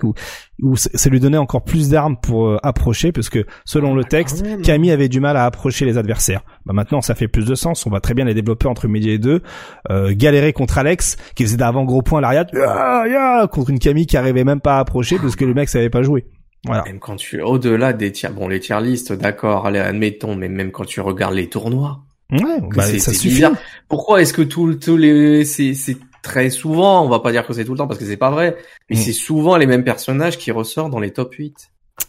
où, 0.63 0.75
ça 0.75 1.09
lui 1.09 1.19
donnait 1.19 1.37
encore 1.37 1.63
plus 1.63 1.89
d'armes 1.89 2.17
pour 2.17 2.47
euh, 2.47 2.57
approcher 2.63 3.11
parce 3.11 3.29
que 3.29 3.45
selon 3.63 3.93
le 3.93 4.03
texte, 4.03 4.41
quand 4.41 4.49
même. 4.49 4.61
Camille 4.61 4.89
avait 4.89 5.09
du 5.09 5.19
mal 5.19 5.37
à 5.37 5.45
approcher 5.45 5.85
les 5.85 5.99
adversaires. 5.99 6.41
Bah 6.65 6.73
maintenant 6.73 7.01
ça 7.01 7.13
fait 7.13 7.27
plus 7.27 7.45
de 7.45 7.53
sens, 7.53 7.85
on 7.85 7.91
voit 7.91 7.99
très 7.99 8.15
bien 8.15 8.25
les 8.25 8.33
développeurs 8.33 8.71
entre 8.71 8.87
midi 8.87 9.11
et 9.11 9.19
deux 9.19 9.43
euh, 9.91 10.13
galérer 10.15 10.51
contre 10.51 10.79
Alex 10.79 11.17
qui 11.35 11.43
faisait 11.43 11.57
d'avant 11.57 11.83
gros 11.83 12.01
point 12.01 12.19
à 12.19 12.21
l'arrière 12.21 12.45
ah, 12.65 13.47
contre 13.51 13.69
une 13.69 13.79
Camille 13.79 14.07
qui 14.07 14.17
arrivait 14.17 14.45
même 14.45 14.61
pas 14.61 14.77
à 14.77 14.79
approcher 14.79 15.17
parce 15.17 15.35
que 15.35 15.45
le 15.45 15.53
mec 15.53 15.69
savait 15.69 15.91
pas 15.91 16.01
jouer. 16.01 16.25
Voilà. 16.65 16.83
même 16.83 16.99
quand 16.99 17.15
tu 17.15 17.41
au-delà 17.41 17.93
des 17.93 18.11
tiers, 18.11 18.31
bon 18.33 18.47
les 18.47 18.59
tiers 18.59 18.81
listes, 18.81 19.13
d'accord, 19.13 19.65
allez 19.67 19.79
admettons, 19.79 20.35
mais 20.35 20.49
même 20.49 20.71
quand 20.71 20.85
tu 20.85 20.99
regardes 21.01 21.33
les 21.35 21.47
tournois, 21.49 22.01
Ouais, 22.31 22.59
bah, 22.75 22.83
c'est 22.83 22.97
ça 22.99 23.13
suffit. 23.13 23.29
bizarre. 23.35 23.53
Pourquoi 23.87 24.19
est-ce 24.21 24.33
que 24.33 24.41
tout, 24.41 24.73
tous 24.75 24.97
les, 24.97 25.45
c'est, 25.45 25.75
c'est 25.75 25.97
très 26.23 26.49
souvent, 26.49 27.05
on 27.05 27.09
va 27.09 27.19
pas 27.19 27.31
dire 27.31 27.45
que 27.45 27.53
c'est 27.53 27.63
tout 27.65 27.73
le 27.73 27.77
temps 27.77 27.87
parce 27.87 27.99
que 27.99 28.05
c'est 28.05 28.17
pas 28.17 28.31
vrai, 28.31 28.57
mais 28.89 28.95
Mm. 28.95 28.99
c'est 28.99 29.13
souvent 29.13 29.57
les 29.57 29.67
mêmes 29.67 29.83
personnages 29.83 30.37
qui 30.39 30.49
ressortent 30.51 30.91
dans 30.91 30.99
les 30.99 31.11
top 31.11 31.33
8. 31.35 31.55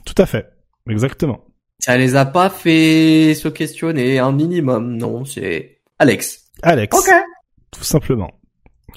Tout 0.07 0.15
à 0.17 0.25
fait. 0.25 0.47
Exactement. 0.89 1.45
Ça 1.81 1.99
les 1.99 2.17
a 2.17 2.25
pas 2.25 2.49
fait 2.49 3.35
se 3.35 3.49
questionner 3.49 4.19
un 4.19 4.33
minimum, 4.33 4.97
non, 4.97 5.27
c'est 5.27 5.81
Alex. 5.99 6.45
Alex. 6.63 6.97
Ok. 6.99 7.13
Tout 7.71 7.85
simplement. 7.85 8.31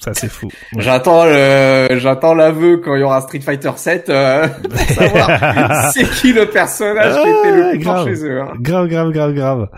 Ça 0.00 0.12
c'est 0.14 0.30
fou. 0.30 0.48
J'attends 0.78 1.24
le, 1.24 1.98
j'attends 1.98 2.34
l'aveu 2.34 2.78
quand 2.78 2.94
il 2.96 3.00
y 3.00 3.02
aura 3.04 3.20
Street 3.20 3.40
Fighter 3.40 3.70
7 3.76 4.08
euh, 4.08 4.48
pour 4.68 4.78
savoir 4.80 5.90
c'est 5.92 6.08
qui 6.10 6.32
le 6.32 6.46
personnage 6.46 7.14
qui 7.22 7.28
était 7.28 7.56
le 7.56 7.70
plus 7.70 7.78
grave. 7.80 8.06
chez 8.06 8.24
eux. 8.24 8.40
hein. 8.40 8.52
Grave, 8.60 8.88
grave, 8.88 9.12
grave, 9.12 9.34
grave. 9.34 9.68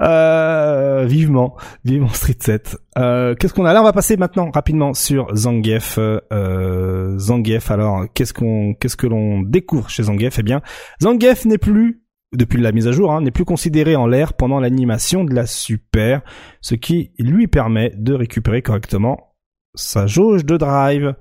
Euh, 0.00 1.04
vivement, 1.06 1.56
vivement 1.84 2.08
Street 2.08 2.36
7. 2.38 2.76
Euh, 2.98 3.34
qu'est-ce 3.34 3.54
qu'on 3.54 3.64
a 3.64 3.72
là? 3.72 3.80
On 3.80 3.84
va 3.84 3.92
passer 3.92 4.16
maintenant 4.16 4.50
rapidement 4.50 4.92
sur 4.92 5.28
Zangief. 5.36 5.98
Euh, 5.98 7.16
Zangief. 7.18 7.70
Alors, 7.70 8.04
qu'est-ce 8.12 8.32
qu'on, 8.34 8.74
qu'est-ce 8.74 8.96
que 8.96 9.06
l'on 9.06 9.42
découvre 9.42 9.88
chez 9.88 10.04
Zangief? 10.04 10.38
Eh 10.38 10.42
bien, 10.42 10.62
Zangief 11.00 11.44
n'est 11.44 11.58
plus 11.58 12.00
depuis 12.32 12.60
la 12.60 12.72
mise 12.72 12.88
à 12.88 12.92
jour, 12.92 13.12
hein, 13.12 13.20
n'est 13.20 13.30
plus 13.30 13.44
considéré 13.44 13.94
en 13.94 14.08
l'air 14.08 14.32
pendant 14.34 14.58
l'animation 14.58 15.22
de 15.22 15.32
la 15.32 15.46
super, 15.46 16.22
ce 16.60 16.74
qui 16.74 17.12
lui 17.20 17.46
permet 17.46 17.92
de 17.96 18.12
récupérer 18.12 18.60
correctement 18.62 19.33
sa 19.74 20.06
jauge 20.06 20.44
de 20.44 20.56
drive. 20.56 21.14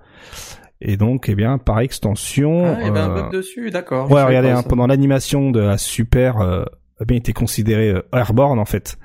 Et 0.82 0.98
donc, 0.98 1.30
eh 1.30 1.36
bien, 1.36 1.58
par 1.58 1.80
extension, 1.80 2.66
Ah, 2.66 2.78
il 2.82 2.88
y 2.88 2.90
avait 2.90 3.00
un 3.00 3.12
euh, 3.12 3.22
bug 3.24 3.32
dessus, 3.32 3.72
d'accord. 3.72 4.12
Ouais, 4.12 4.22
regardez, 4.24 4.50
hein, 4.50 4.64
pendant 4.68 4.86
l'animation 4.86 5.50
de 5.52 5.62
la 5.62 5.78
super, 5.78 6.42
euh, 6.42 6.66
eh 7.02 7.06
bien, 7.06 7.16
il 7.16 7.20
était 7.20 7.32
considéré 7.34 7.90
euh, 7.90 8.02
airborne 8.14 8.60
en 8.60 8.66
fait. 8.66 8.98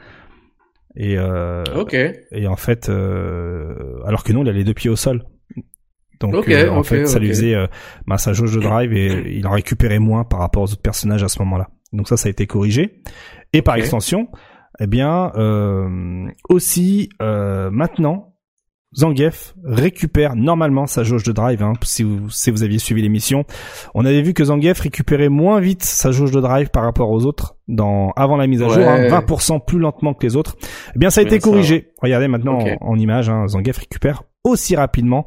Et 0.97 1.17
euh, 1.17 1.63
Ok. 1.77 1.95
et 1.95 2.47
en 2.49 2.57
fait, 2.57 2.89
euh, 2.89 3.75
alors 4.05 4.25
que 4.25 4.33
non, 4.33 4.43
il 4.43 4.49
a 4.49 4.53
les 4.53 4.65
deux 4.65 4.75
pieds 4.75 4.91
au 4.91 4.97
sol. 4.97 5.25
Donc 6.19 6.35
Ok, 6.35 6.49
euh, 6.49 6.69
en 6.71 6.83
fait, 6.83 7.07
ça 7.07 7.21
lui 7.21 7.29
faisait 7.29 7.55
bah, 8.09 8.19
sa 8.19 8.33
jauge 8.33 8.57
de 8.57 8.61
drive 8.61 8.93
et 8.93 9.37
il 9.37 9.47
en 9.47 9.53
récupérait 9.53 10.01
moins 10.01 10.25
par 10.25 10.41
rapport 10.41 10.65
aux 10.65 10.73
autres 10.73 10.83
personnages 10.83 11.23
à 11.23 11.29
ce 11.29 11.39
moment-là. 11.41 11.69
Donc 11.93 12.09
ça, 12.09 12.17
ça 12.17 12.27
a 12.27 12.31
été 12.31 12.49
corrigé. 12.49 13.03
Et 13.53 13.63
par 13.63 13.77
extension, 13.77 14.29
eh 14.81 14.89
bien, 14.89 15.31
euh, 15.37 16.27
aussi 16.49 17.09
euh, 17.23 17.71
maintenant, 17.71 18.35
Zangief 18.97 19.55
récupère 19.65 20.35
normalement 20.35 20.87
sa 20.87 21.03
jauge 21.05 21.23
de 21.23 21.33
drive. 21.33 21.63
Hein, 21.63 21.75
si 21.83 22.03
vous 22.03 22.31
si 22.31 22.51
vous 22.51 22.63
aviez 22.63 22.79
suivi 22.79 23.03
l'émission, 23.03 23.45
on 23.95 24.05
avait 24.07 24.23
vu 24.23 24.33
que 24.33 24.45
Zangief 24.45 24.81
récupérait 24.81 25.29
moins 25.29 25.61
vite 25.61 25.83
sa 25.83 26.11
jauge 26.11 26.31
de 26.31 26.41
drive 26.41 26.71
par 26.71 26.85
rapport 26.85 27.11
aux 27.11 27.27
autres 27.27 27.57
dans 27.69 28.11
avant 28.17 28.37
la 28.37 28.47
mise 28.47 28.63
à 28.63 28.69
jour, 28.69 28.89
hein, 28.89 29.09
20% 29.09 29.63
plus 29.65 29.79
lentement 29.79 30.15
que 30.15 30.27
les 30.27 30.37
autres. 30.37 30.57
Eh 30.95 30.99
bien, 30.99 31.11
ça 31.11 31.21
a 31.21 31.25
Bien 31.25 31.35
été 31.35 31.41
ça. 31.45 31.51
corrigé. 31.51 31.91
Regardez 32.03 32.29
maintenant 32.29 32.59
en, 32.59 32.77
en 32.93 32.99
image, 32.99 33.29
hein, 33.29 33.47
Zangief 33.47 33.77
récupère 33.79 34.23
aussi 34.43 34.75
rapidement 34.75 35.27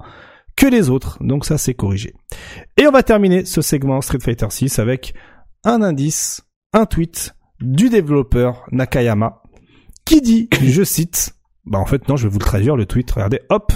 que 0.55 0.65
les 0.65 0.89
autres, 0.89 1.17
donc 1.21 1.45
ça 1.45 1.57
c'est 1.57 1.73
corrigé. 1.75 2.13
Et 2.77 2.87
on 2.87 2.91
va 2.91 3.03
terminer 3.03 3.45
ce 3.45 3.61
segment 3.61 4.01
Street 4.01 4.19
Fighter 4.21 4.47
6 4.49 4.79
avec 4.79 5.13
un 5.63 5.81
indice, 5.83 6.41
un 6.73 6.85
tweet 6.87 7.35
du 7.61 7.89
développeur 7.89 8.65
Nakayama 8.71 9.43
qui 10.03 10.19
dit, 10.21 10.49
je 10.63 10.83
cite, 10.83 11.35
bah 11.65 11.79
en 11.79 11.85
fait 11.85 12.07
non, 12.07 12.15
je 12.17 12.23
vais 12.23 12.29
vous 12.29 12.39
le 12.39 12.45
traduire 12.45 12.75
le 12.75 12.85
tweet, 12.85 13.09
regardez, 13.11 13.41
hop, 13.49 13.73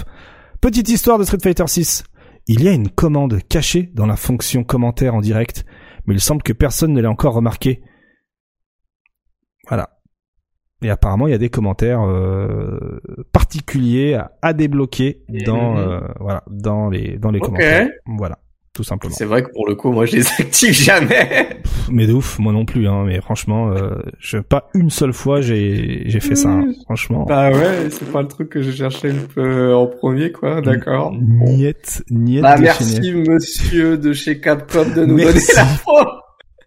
petite 0.60 0.88
histoire 0.88 1.18
de 1.18 1.24
Street 1.24 1.38
Fighter 1.42 1.66
6. 1.66 2.04
Il 2.48 2.62
y 2.62 2.68
a 2.68 2.72
une 2.72 2.88
commande 2.88 3.40
cachée 3.48 3.90
dans 3.94 4.06
la 4.06 4.16
fonction 4.16 4.62
commentaire 4.62 5.14
en 5.14 5.20
direct, 5.20 5.64
mais 6.06 6.14
il 6.14 6.20
semble 6.20 6.42
que 6.42 6.52
personne 6.52 6.92
ne 6.92 7.00
l'ait 7.00 7.08
encore 7.08 7.34
remarqué. 7.34 7.82
Voilà. 9.66 9.98
Et 10.82 10.90
apparemment, 10.90 11.26
il 11.26 11.30
y 11.30 11.34
a 11.34 11.38
des 11.38 11.48
commentaires 11.48 12.02
euh, 12.02 13.00
particuliers 13.32 14.14
à, 14.14 14.32
à 14.42 14.52
débloquer 14.52 15.24
dans 15.46 15.78
euh, 15.78 16.00
voilà 16.20 16.44
dans 16.48 16.90
les 16.90 17.18
dans 17.18 17.30
les 17.30 17.40
commentaires. 17.40 17.88
Voilà, 18.04 18.38
tout 18.76 18.84
simplement. 18.84 19.14
C'est 19.16 19.24
vrai 19.24 19.42
que 19.42 19.50
pour 19.52 19.66
le 19.66 19.74
coup, 19.74 19.90
moi, 19.90 20.04
je 20.06 20.16
les 20.16 20.26
active 20.38 20.72
jamais. 20.72 21.60
Mais 21.90 22.06
de 22.06 22.12
ouf, 22.12 22.38
moi 22.38 22.52
non 22.52 22.64
plus. 22.66 22.86
Hein, 22.86 23.04
mais 23.06 23.20
franchement, 23.22 23.70
euh, 23.72 23.96
je 24.20 24.38
pas 24.38 24.68
une 24.74 24.90
seule 24.90 25.12
fois 25.14 25.40
j'ai 25.40 26.02
j'ai 26.06 26.20
fait 26.20 26.34
ça. 26.36 26.50
hein. 26.50 26.66
Franchement, 26.84 27.24
bah 27.26 27.50
ouais, 27.50 27.88
c'est 27.90 28.10
pas 28.12 28.20
le 28.22 28.28
truc 28.28 28.50
que 28.50 28.60
je 28.62 28.70
cherchais 28.70 29.10
un 29.10 29.26
peu 29.34 29.74
en 29.74 29.86
premier, 29.86 30.30
quoi. 30.30 30.60
D'accord. 30.60 31.12
Niette, 31.18 32.02
niette 32.10 32.42
Bah 32.42 32.56
merci, 32.58 33.12
monsieur 33.12 33.96
de 33.98 34.12
chez 34.12 34.40
Capcom, 34.40 34.84
de 34.94 35.04
nous 35.06 35.16
Merci. 35.16 35.46
donner 35.54 35.68
l'info. 35.68 35.92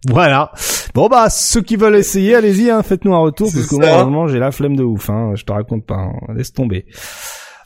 Voilà. 0.08 0.50
Bon 0.94 1.08
bah 1.08 1.28
ceux 1.30 1.60
qui 1.62 1.76
veulent 1.76 1.96
essayer, 1.96 2.34
allez-y, 2.34 2.70
hein, 2.70 2.82
faites-nous 2.82 3.14
un 3.14 3.18
retour 3.20 3.50
parce 3.52 3.66
que 3.66 3.76
moi 3.76 4.02
vraiment 4.02 4.26
j'ai 4.26 4.38
la 4.38 4.50
flemme 4.50 4.74
de 4.74 4.82
ouf. 4.82 5.10
Hein, 5.10 5.32
je 5.36 5.44
te 5.44 5.52
raconte 5.52 5.84
pas. 5.86 5.96
hein, 5.96 6.12
laisse 6.34 6.52
tomber. 6.52 6.86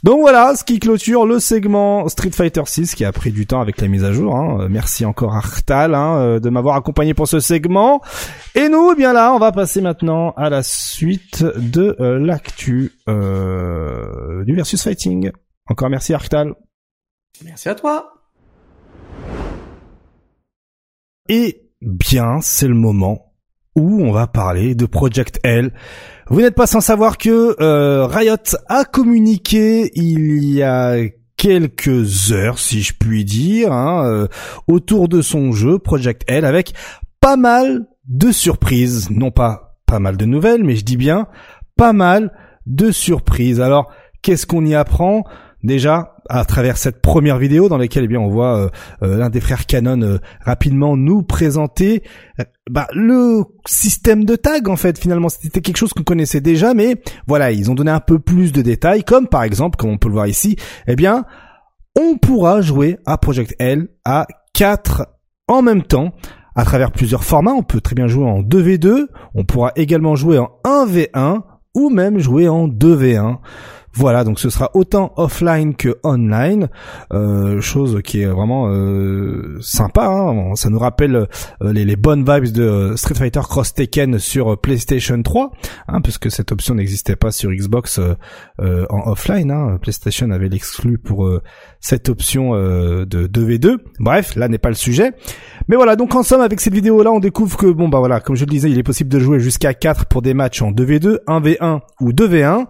Donc 0.05 0.21
voilà, 0.21 0.55
ce 0.55 0.65
qui 0.65 0.81
clôture 0.81 1.25
le 1.25 1.41
segment 1.41 2.07
Street 2.11 2.31
Fighter 2.31 2.61
6 2.67 2.95
qui 2.95 3.07
a 3.07 3.13
pris 3.13 3.33
du 3.33 3.47
temps 3.47 3.63
avec 3.63 3.81
la 3.81 3.89
mise 3.89 4.05
à 4.05 4.13
jour. 4.13 4.37
Hein. 4.37 4.61
Euh, 4.61 4.69
Merci 4.69 5.07
encore 5.07 5.33
à 5.33 5.39
Artal 5.39 5.95
hein, 5.95 6.19
euh, 6.19 6.41
de 6.41 6.51
m'avoir 6.51 6.77
accompagné 6.77 7.15
pour 7.15 7.27
ce 7.27 7.41
segment. 7.41 8.03
Et 8.55 8.69
nous, 8.69 8.91
eh 8.93 8.97
bien 8.97 9.15
là, 9.15 9.33
on 9.33 9.39
va 9.39 9.51
passer 9.51 9.81
maintenant 9.81 10.33
à 10.37 10.51
la 10.51 10.63
suite 10.63 11.43
de 11.43 11.97
euh, 12.01 12.19
l'actu 12.19 12.93
euh, 13.09 14.45
du 14.45 14.55
versus 14.55 14.83
fighting. 14.83 15.33
Encore 15.71 15.89
merci 15.89 16.13
Artal. 16.13 16.53
Merci 17.43 17.71
à 17.71 17.75
toi. 17.75 18.13
Et 21.31 21.63
bien, 21.81 22.43
c'est 22.43 22.69
le 22.69 22.75
moment 22.75 23.33
où 23.75 24.03
on 24.03 24.13
va 24.13 24.27
parler 24.27 24.75
de 24.75 24.85
Project 24.85 25.41
L. 25.45 25.73
Vous 26.29 26.41
n'êtes 26.41 26.55
pas 26.55 26.67
sans 26.67 26.81
savoir 26.81 27.19
que 27.19 27.57
euh, 27.61 28.07
Riot 28.07 28.37
a 28.69 28.85
communiqué 28.85 29.91
il 29.95 30.45
y 30.45 30.63
a 30.63 30.97
quelques 31.37 32.33
heures, 32.33 32.59
si 32.59 32.83
je 32.83 32.95
puis 32.99 33.25
dire, 33.25 33.73
hein, 33.73 34.07
euh, 34.07 34.29
autour 34.67 35.09
de 35.09 35.21
son 35.21 35.53
jeu 35.53 35.79
Project 35.79 36.23
L 36.27 36.45
avec 36.45 36.73
pas 37.21 37.37
mal 37.37 37.87
de 38.09 38.33
surprises, 38.33 39.11
non 39.11 39.31
pas 39.31 39.77
pas 39.87 39.99
mal 39.99 40.17
de 40.17 40.25
nouvelles, 40.25 40.65
mais 40.65 40.77
je 40.77 40.85
dis 40.85 40.97
bien 40.97 41.29
pas 41.77 41.93
mal 41.93 42.33
de 42.67 42.91
surprises. 42.91 43.61
Alors, 43.61 43.91
qu'est-ce 44.23 44.47
qu'on 44.47 44.65
y 44.65 44.75
apprend? 44.75 45.25
Déjà, 45.65 46.15
à 46.29 46.45
travers 46.45 46.77
cette 46.77 47.01
première 47.01 47.39
vidéo 47.39 47.69
dans 47.69 47.79
laquelle 47.79 48.05
eh 48.05 48.09
bien 48.09 48.21
on 48.21 48.29
voit 48.29 48.59
euh, 48.59 48.69
euh, 49.03 49.17
l'un 49.17 49.31
des 49.31 49.41
frères 49.41 49.67
Canon 49.67 50.01
euh, 50.03 50.19
rapidement 50.41 50.97
nous 50.97 51.23
présenter 51.23 52.03
bah, 52.71 52.87
le 52.95 53.43
système 53.67 54.25
de 54.25 54.37
tag 54.37 54.69
en 54.69 54.77
fait 54.77 54.99
finalement 54.99 55.29
c'était 55.29 55.61
quelque 55.61 55.77
chose 55.77 55.93
qu'on 55.93 56.03
connaissait 56.03 56.41
déjà 56.41 56.73
mais 56.73 57.03
voilà 57.27 57.53
ils 57.53 57.71
ont 57.71 57.75
donné 57.75 57.91
un 57.91 58.01
peu 58.01 58.19
plus 58.19 58.53
de 58.53 58.63
détails 58.63 59.05
comme 59.05 59.29
par 59.29 59.43
exemple 59.43 59.77
comme 59.77 59.91
on 59.91 59.99
peut 59.99 60.09
le 60.09 60.15
voir 60.15 60.27
ici 60.27 60.57
eh 60.87 60.97
bien 60.97 61.25
on 61.99 62.17
pourra 62.17 62.61
jouer 62.61 62.99
à 63.05 63.19
Project 63.19 63.55
L 63.59 63.89
à 64.05 64.27
4 64.55 65.07
en 65.49 65.63
même 65.63 65.83
temps 65.83 66.13
à 66.57 66.65
travers 66.65 66.93
plusieurs 66.93 67.25
formats. 67.25 67.53
On 67.53 67.63
peut 67.63 67.81
très 67.81 67.95
bien 67.95 68.07
jouer 68.07 68.25
en 68.25 68.43
2v2, 68.43 69.07
on 69.35 69.45
pourra 69.45 69.73
également 69.77 70.15
jouer 70.17 70.39
en 70.39 70.51
1v1 70.65 71.43
ou 71.75 71.91
même 71.91 72.19
jouer 72.19 72.49
en 72.49 72.69
2v1. 72.69 73.39
Voilà, 73.97 74.25
donc 74.25 74.41
ce 74.41 74.51
sera 74.51 74.71
autant 74.75 75.13
offline 75.17 75.77
que 75.77 75.99
online, 76.03 76.69
euh, 77.13 77.61
chose 77.61 78.01
qui 78.03 78.23
est 78.23 78.27
vraiment 78.27 78.69
euh, 78.69 79.59
sympa. 79.61 80.07
Hein. 80.07 80.57
Ça 80.57 80.69
nous 80.69 80.81
rappelle 80.81 81.15
euh, 81.15 81.73
les, 81.73 81.95
bonnes 81.95 82.25
vibes 82.25 82.53
de 82.53 82.95
Street 82.97 83.15
Fighter 83.15 83.43
Cross 83.43 83.75
Tekken 83.75 84.19
sur 84.19 84.61
PlayStation 84.61 85.23
3, 85.23 85.53
hein, 85.87 86.01
puisque 86.01 86.29
cette 86.29 86.51
option 86.51 86.75
n'existait 86.75 87.15
pas 87.15 87.31
sur 87.31 87.53
Xbox 87.53 88.01
en 88.59 89.11
offline. 89.11 89.53
Hein. 89.53 89.79
PlayStation 89.81 90.31
avait 90.33 90.49
l'exclu 90.49 90.99
pour 90.99 91.31
cette 91.81 92.09
option 92.09 92.53
de 92.55 93.27
2v2. 93.29 93.77
Bref, 94.01 94.35
là 94.35 94.49
n'est 94.49 94.59
pas 94.59 94.71
le 94.71 94.75
sujet. 94.75 95.13
Mais 95.69 95.77
voilà, 95.77 95.95
donc 95.95 96.15
en 96.15 96.23
somme, 96.25 96.41
avec 96.41 96.61
cette 96.61 96.75
vidéo-là, 96.75 97.13
on 97.13 97.21
découvre 97.21 97.57
que, 97.57 97.67
bon 97.67 97.89
bah 97.89 97.99
voilà, 97.99 98.21
comme 98.21 98.35
je 98.35 98.45
le 98.45 98.51
disais, 98.51 98.71
il 98.71 98.79
est 98.79 98.83
possible 98.83 99.11
de 99.11 99.21
jouer 99.21 99.39
jusqu'à 99.39 99.73
4 99.73 100.07
pour 100.07 100.21
des 100.21 100.35
matchs 100.35 100.63
en 100.63 100.73
2v2, 100.73 101.19
1v1 101.27 101.81
ou 102.01 102.11
2v1. 102.11 102.67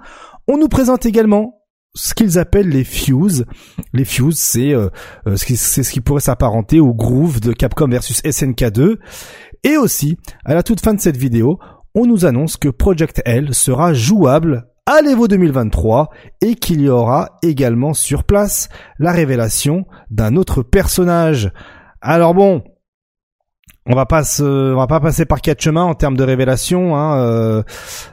On 0.46 0.58
nous 0.58 0.68
présente 0.68 1.06
également 1.06 1.62
ce 1.94 2.12
qu'ils 2.12 2.38
appellent 2.38 2.68
les 2.68 2.84
Fuse. 2.84 3.46
Les 3.92 4.04
Fuse, 4.04 4.38
c'est 4.38 4.72
euh, 4.72 4.88
euh, 5.26 5.36
ce 5.36 5.44
qui 5.44 5.56
c'est 5.56 5.82
ce 5.82 5.92
qui 5.92 6.00
pourrait 6.00 6.20
s'apparenter 6.20 6.80
au 6.80 6.92
groove 6.92 7.40
de 7.40 7.52
Capcom 7.52 7.88
versus 7.88 8.20
SNK 8.28 8.70
2. 8.70 8.98
Et 9.62 9.76
aussi, 9.76 10.18
à 10.44 10.54
la 10.54 10.62
toute 10.62 10.80
fin 10.80 10.92
de 10.92 11.00
cette 11.00 11.16
vidéo, 11.16 11.58
on 11.94 12.06
nous 12.06 12.26
annonce 12.26 12.56
que 12.56 12.68
Project 12.68 13.22
L 13.24 13.54
sera 13.54 13.94
jouable 13.94 14.66
à 14.86 15.00
l'Evo 15.00 15.28
2023 15.28 16.10
et 16.42 16.56
qu'il 16.56 16.82
y 16.82 16.88
aura 16.88 17.38
également 17.42 17.94
sur 17.94 18.24
place 18.24 18.68
la 18.98 19.12
révélation 19.12 19.86
d'un 20.10 20.36
autre 20.36 20.62
personnage. 20.62 21.52
Alors 22.02 22.34
bon, 22.34 22.62
on 23.86 23.94
va 23.94 24.04
pas 24.04 24.24
se, 24.24 24.42
on 24.42 24.76
va 24.76 24.86
pas 24.86 25.00
passer 25.00 25.24
par 25.24 25.40
quatre 25.40 25.62
chemins 25.62 25.84
en 25.84 25.94
termes 25.94 26.16
de 26.16 26.24
révélation. 26.24 26.96
Hein, 26.96 27.18
euh, 27.18 27.62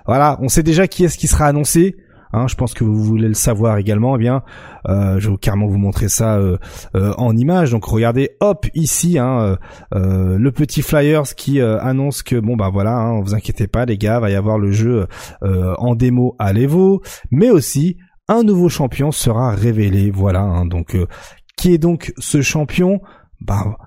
voilà, 0.06 0.38
on 0.42 0.48
sait 0.48 0.64
déjà 0.64 0.88
qui 0.88 1.04
est-ce 1.04 1.18
qui 1.18 1.28
sera 1.28 1.46
annoncé. 1.46 1.96
Hein, 2.34 2.48
je 2.48 2.56
pense 2.56 2.74
que 2.74 2.84
vous 2.84 3.04
voulez 3.04 3.28
le 3.28 3.34
savoir 3.34 3.78
également. 3.78 4.16
Eh 4.16 4.20
bien, 4.20 4.44
euh, 4.88 5.20
je 5.20 5.30
vais 5.30 5.38
carrément 5.38 5.68
vous 5.68 5.78
montrer 5.78 6.10
ça 6.10 6.38
euh, 6.38 6.58
euh, 6.96 7.14
en 7.18 7.36
image. 7.36 7.72
Donc 7.72 7.86
regardez, 7.86 8.32
hop, 8.40 8.66
ici, 8.74 9.18
hein, 9.18 9.58
le 9.92 10.50
petit 10.52 10.82
flyers 10.82 11.36
qui 11.36 11.62
annonce 11.62 12.24
que 12.24 12.36
bon 12.36 12.56
bah 12.56 12.70
voilà, 12.72 12.96
hein, 12.98 13.22
vous 13.22 13.34
inquiétez 13.36 13.68
pas 13.68 13.86
les 13.86 13.98
gars, 13.98 14.20
va 14.20 14.30
y 14.30 14.36
avoir 14.36 14.58
le 14.58 14.72
jeu 14.72 15.08
en 15.42 15.96
démo 15.96 16.36
à 16.40 16.54
l'Evo, 16.54 17.02
mais 17.30 17.50
aussi 17.50 17.98
un 18.28 18.44
nouveau 18.44 18.70
champion 18.70 19.12
sera 19.12 19.52
révélé. 19.52 20.12
Voilà, 20.12 20.42
hein, 20.42 20.66
donc 20.66 20.98
qui 21.58 21.74
est 21.74 21.78
donc 21.78 22.14
ce 22.18 22.42
champion? 22.42 23.02
Bah 23.40 23.78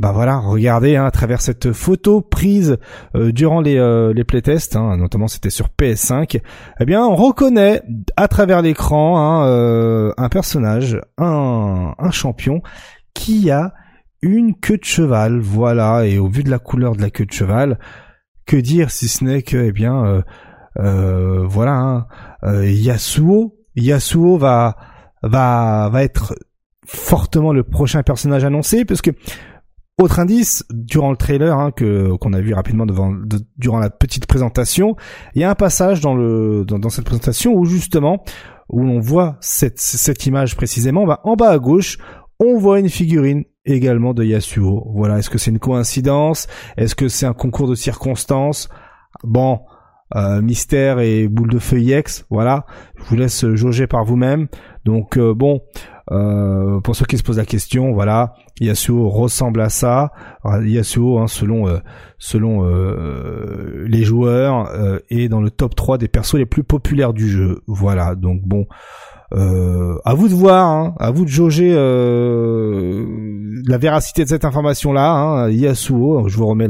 bah 0.00 0.12
voilà, 0.12 0.38
regardez 0.38 0.96
hein, 0.96 1.04
à 1.04 1.10
travers 1.10 1.42
cette 1.42 1.72
photo 1.72 2.22
prise 2.22 2.78
euh, 3.14 3.32
durant 3.32 3.60
les, 3.60 3.76
euh, 3.76 4.14
les 4.14 4.24
playtests, 4.24 4.74
hein, 4.74 4.96
notamment 4.96 5.28
c'était 5.28 5.50
sur 5.50 5.68
PS5, 5.78 6.40
eh 6.80 6.84
bien 6.86 7.04
on 7.04 7.14
reconnaît 7.14 7.82
à 8.16 8.26
travers 8.26 8.62
l'écran 8.62 9.18
hein, 9.18 9.46
euh, 9.46 10.10
un 10.16 10.30
personnage, 10.30 10.98
un, 11.18 11.92
un 11.98 12.10
champion 12.10 12.62
qui 13.12 13.50
a 13.50 13.74
une 14.22 14.54
queue 14.58 14.78
de 14.78 14.84
cheval, 14.84 15.38
voilà, 15.38 16.06
et 16.06 16.18
au 16.18 16.28
vu 16.28 16.44
de 16.44 16.50
la 16.50 16.58
couleur 16.58 16.96
de 16.96 17.02
la 17.02 17.10
queue 17.10 17.26
de 17.26 17.32
cheval, 17.32 17.78
que 18.46 18.56
dire 18.56 18.90
si 18.90 19.06
ce 19.06 19.22
n'est 19.22 19.42
que, 19.42 19.58
eh 19.58 19.72
bien, 19.72 20.24
voilà, 20.76 21.72
hein, 21.72 22.06
Yasuo, 22.62 23.54
Yasuo 23.76 24.38
va 24.38 24.76
va 25.22 25.90
va 25.92 26.02
être 26.02 26.34
fortement 26.86 27.52
le 27.52 27.64
prochain 27.64 28.02
personnage 28.02 28.44
annoncé, 28.44 28.84
parce 28.84 29.02
que 29.02 29.10
autre 30.00 30.18
indice, 30.18 30.64
durant 30.70 31.10
le 31.10 31.16
trailer 31.16 31.56
hein, 31.58 31.70
que 31.70 32.16
qu'on 32.16 32.32
a 32.32 32.40
vu 32.40 32.54
rapidement 32.54 32.86
devant, 32.86 33.14
durant 33.56 33.78
la 33.78 33.90
petite 33.90 34.26
présentation, 34.26 34.96
il 35.34 35.42
y 35.42 35.44
a 35.44 35.50
un 35.50 35.54
passage 35.54 36.00
dans 36.00 36.14
le 36.14 36.64
dans, 36.64 36.88
cette 36.88 37.04
présentation 37.04 37.54
où 37.54 37.64
justement 37.64 38.22
où 38.68 38.82
on 38.82 39.00
voit 39.00 39.36
cette 39.40 39.80
cette 39.80 40.26
image 40.26 40.56
précisément, 40.56 41.06
va 41.06 41.20
en 41.24 41.36
bas 41.36 41.50
à 41.50 41.58
gauche, 41.58 41.98
on 42.38 42.58
voit 42.58 42.80
une 42.80 42.88
figurine 42.88 43.44
également 43.64 44.14
de 44.14 44.24
Yasuo. 44.24 44.90
Voilà, 44.94 45.18
est-ce 45.18 45.30
que 45.30 45.38
c'est 45.38 45.50
une 45.50 45.58
coïncidence? 45.58 46.46
Est-ce 46.76 46.94
que 46.94 47.08
c'est 47.08 47.26
un 47.26 47.34
concours 47.34 47.68
de 47.68 47.74
circonstances? 47.74 48.68
Bon, 49.24 49.60
euh, 50.16 50.40
mystère 50.40 50.98
et 50.98 51.28
boule 51.28 51.50
de 51.50 51.58
feu 51.58 51.80
X, 51.80 52.24
voilà. 52.30 52.66
Je 52.96 53.04
vous 53.04 53.16
laisse 53.16 53.46
jauger 53.54 53.86
par 53.86 54.04
vous-même. 54.04 54.48
Donc 54.84 55.18
euh, 55.18 55.34
bon, 55.34 55.60
euh, 56.10 56.80
pour 56.80 56.96
ceux 56.96 57.04
qui 57.04 57.16
se 57.18 57.22
posent 57.22 57.38
la 57.38 57.44
question, 57.44 57.92
voilà, 57.92 58.34
Yasuo 58.60 59.08
ressemble 59.08 59.60
à 59.60 59.68
ça. 59.68 60.10
Yasuo, 60.44 61.20
hein, 61.20 61.28
selon 61.28 61.68
euh, 61.68 61.78
selon 62.18 62.64
euh, 62.64 63.84
les 63.86 64.02
joueurs, 64.02 64.70
est 65.08 65.28
dans 65.28 65.40
le 65.40 65.50
top 65.50 65.74
3 65.74 65.98
des 65.98 66.08
persos 66.08 66.34
les 66.34 66.46
plus 66.46 66.64
populaires 66.64 67.12
du 67.12 67.28
jeu. 67.28 67.62
Voilà, 67.66 68.14
donc 68.16 68.42
bon, 68.42 68.66
à 69.32 70.14
vous 70.14 70.28
de 70.28 70.34
voir, 70.34 70.66
hein, 70.66 70.94
à 70.98 71.12
vous 71.12 71.24
de 71.24 71.30
jauger 71.30 71.72
la 73.68 73.78
véracité 73.78 74.24
de 74.24 74.28
cette 74.28 74.44
information-là. 74.44 75.12
Hein, 75.12 75.48
Yasuo, 75.50 76.26
je 76.26 76.36
vous 76.36 76.46
remets 76.46 76.66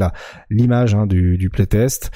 l'image 0.51 0.93
hein, 0.93 1.07
du, 1.07 1.39
du 1.39 1.49
playtest, 1.49 2.11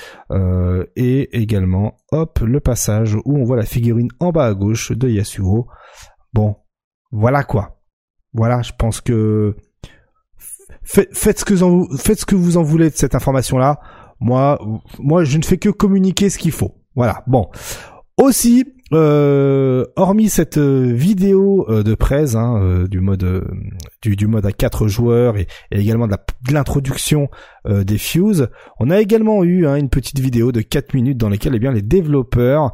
et 0.95 1.41
également, 1.41 1.97
hop, 2.11 2.39
le 2.45 2.59
passage 2.59 3.15
où 3.15 3.39
on 3.39 3.43
voit 3.43 3.57
la 3.57 3.63
figurine 3.65 4.09
en 4.19 4.29
bas 4.31 4.45
à 4.45 4.53
gauche 4.53 4.91
de 4.91 5.09
Yasuo. 5.09 5.67
Bon, 6.33 6.57
voilà 7.15 7.43
quoi. 7.43 7.79
Voilà, 8.33 8.61
je 8.61 8.73
pense 8.77 8.99
que 8.99 9.55
faites, 10.83 11.39
ce 11.39 11.45
que 11.45 11.53
vous, 11.53 11.87
faites 11.97 12.19
ce 12.19 12.25
que 12.25 12.35
vous 12.35 12.57
en 12.57 12.63
voulez 12.63 12.89
de 12.89 12.95
cette 12.95 13.15
information-là. 13.15 13.79
Moi, 14.19 14.59
moi, 14.99 15.23
je 15.23 15.37
ne 15.37 15.43
fais 15.43 15.57
que 15.57 15.69
communiquer 15.69 16.29
ce 16.29 16.37
qu'il 16.37 16.51
faut. 16.51 16.75
Voilà. 16.95 17.23
Bon. 17.27 17.49
Aussi, 18.17 18.65
euh, 18.93 19.83
hormis 19.95 20.29
cette 20.29 20.59
euh, 20.59 20.91
vidéo 20.93 21.65
euh, 21.69 21.81
de 21.81 21.95
presse 21.95 22.35
hein, 22.35 22.85
du 22.87 22.99
mode 22.99 23.43
du, 24.03 24.27
mode 24.27 24.45
à 24.45 24.51
quatre 24.51 24.87
joueurs 24.87 25.37
et, 25.37 25.47
également 25.71 26.07
de 26.07 26.15
l'introduction 26.51 27.29
des 27.67 27.97
Fuse, 27.97 28.47
on 28.79 28.91
a 28.91 28.99
également 28.99 29.43
eu 29.43 29.65
hein, 29.65 29.75
une 29.75 29.89
petite 29.89 30.19
vidéo 30.19 30.51
de 30.51 30.61
4 30.61 30.93
minutes 30.93 31.17
dans 31.17 31.29
laquelle 31.29 31.55
eh 31.55 31.59
bien 31.59 31.71
les 31.71 31.81
développeurs 31.81 32.73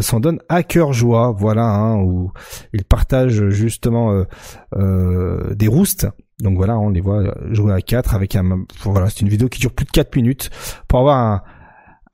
s'en 0.00 0.18
donnent 0.18 0.40
à 0.48 0.62
cœur 0.62 0.94
joie, 0.94 1.34
voilà, 1.36 1.66
hein, 1.66 1.98
où 1.98 2.32
ils 2.72 2.84
partagent 2.84 3.50
justement 3.50 4.24
des 4.74 5.68
roustes. 5.68 6.08
Donc 6.38 6.56
voilà, 6.56 6.78
on 6.78 6.88
les 6.88 7.02
voit 7.02 7.34
jouer 7.50 7.74
à 7.74 7.82
4 7.82 8.14
avec 8.14 8.34
un 8.34 8.64
voilà, 8.84 9.10
c'est 9.10 9.20
une 9.20 9.28
vidéo 9.28 9.48
qui 9.50 9.60
dure 9.60 9.72
plus 9.72 9.84
de 9.84 9.90
4 9.90 10.16
minutes 10.16 10.48
pour 10.88 11.00
avoir 11.00 11.18
un 11.18 11.42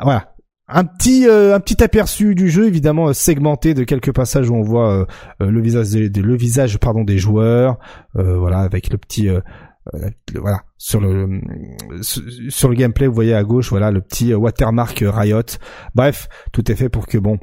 voilà, 0.02 0.35
un 0.68 0.84
petit 0.84 1.28
euh, 1.28 1.54
un 1.54 1.60
petit 1.60 1.82
aperçu 1.82 2.34
du 2.34 2.50
jeu 2.50 2.66
évidemment 2.66 3.08
euh, 3.08 3.12
segmenté 3.12 3.72
de 3.72 3.84
quelques 3.84 4.12
passages 4.12 4.50
où 4.50 4.54
on 4.54 4.62
voit 4.62 5.06
euh, 5.40 5.50
le 5.50 5.60
visage 5.60 5.90
des, 5.90 6.08
le 6.08 6.36
visage 6.36 6.78
pardon 6.78 7.04
des 7.04 7.18
joueurs. 7.18 7.78
Voilà 8.14 8.60
avec 8.60 8.90
le 8.90 8.98
petit 8.98 9.28
voilà 10.34 10.62
sur 10.78 11.00
le 11.00 11.40
sur 12.48 12.68
le 12.68 12.74
gameplay 12.74 13.06
vous 13.06 13.14
voyez 13.14 13.34
à 13.34 13.44
gauche 13.44 13.70
voilà 13.70 13.90
le 13.90 14.00
petit 14.00 14.34
watermark 14.34 15.04
Riot. 15.06 15.58
Bref 15.94 16.28
tout 16.52 16.70
est 16.70 16.76
fait 16.76 16.88
pour 16.88 17.06
que 17.06 17.18
bon 17.18 17.38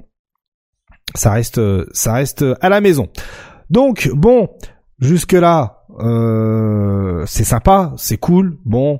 ça 1.16 1.32
reste 1.32 1.62
ça 1.94 2.14
reste 2.14 2.44
à 2.60 2.70
la 2.70 2.82
maison. 2.82 3.08
Donc 3.70 4.10
bon 4.14 4.50
jusque 5.00 5.34
là 5.34 5.86
c'est 7.26 7.46
sympa 7.46 7.94
c'est 7.98 8.18
cool 8.18 8.58
bon. 8.66 9.00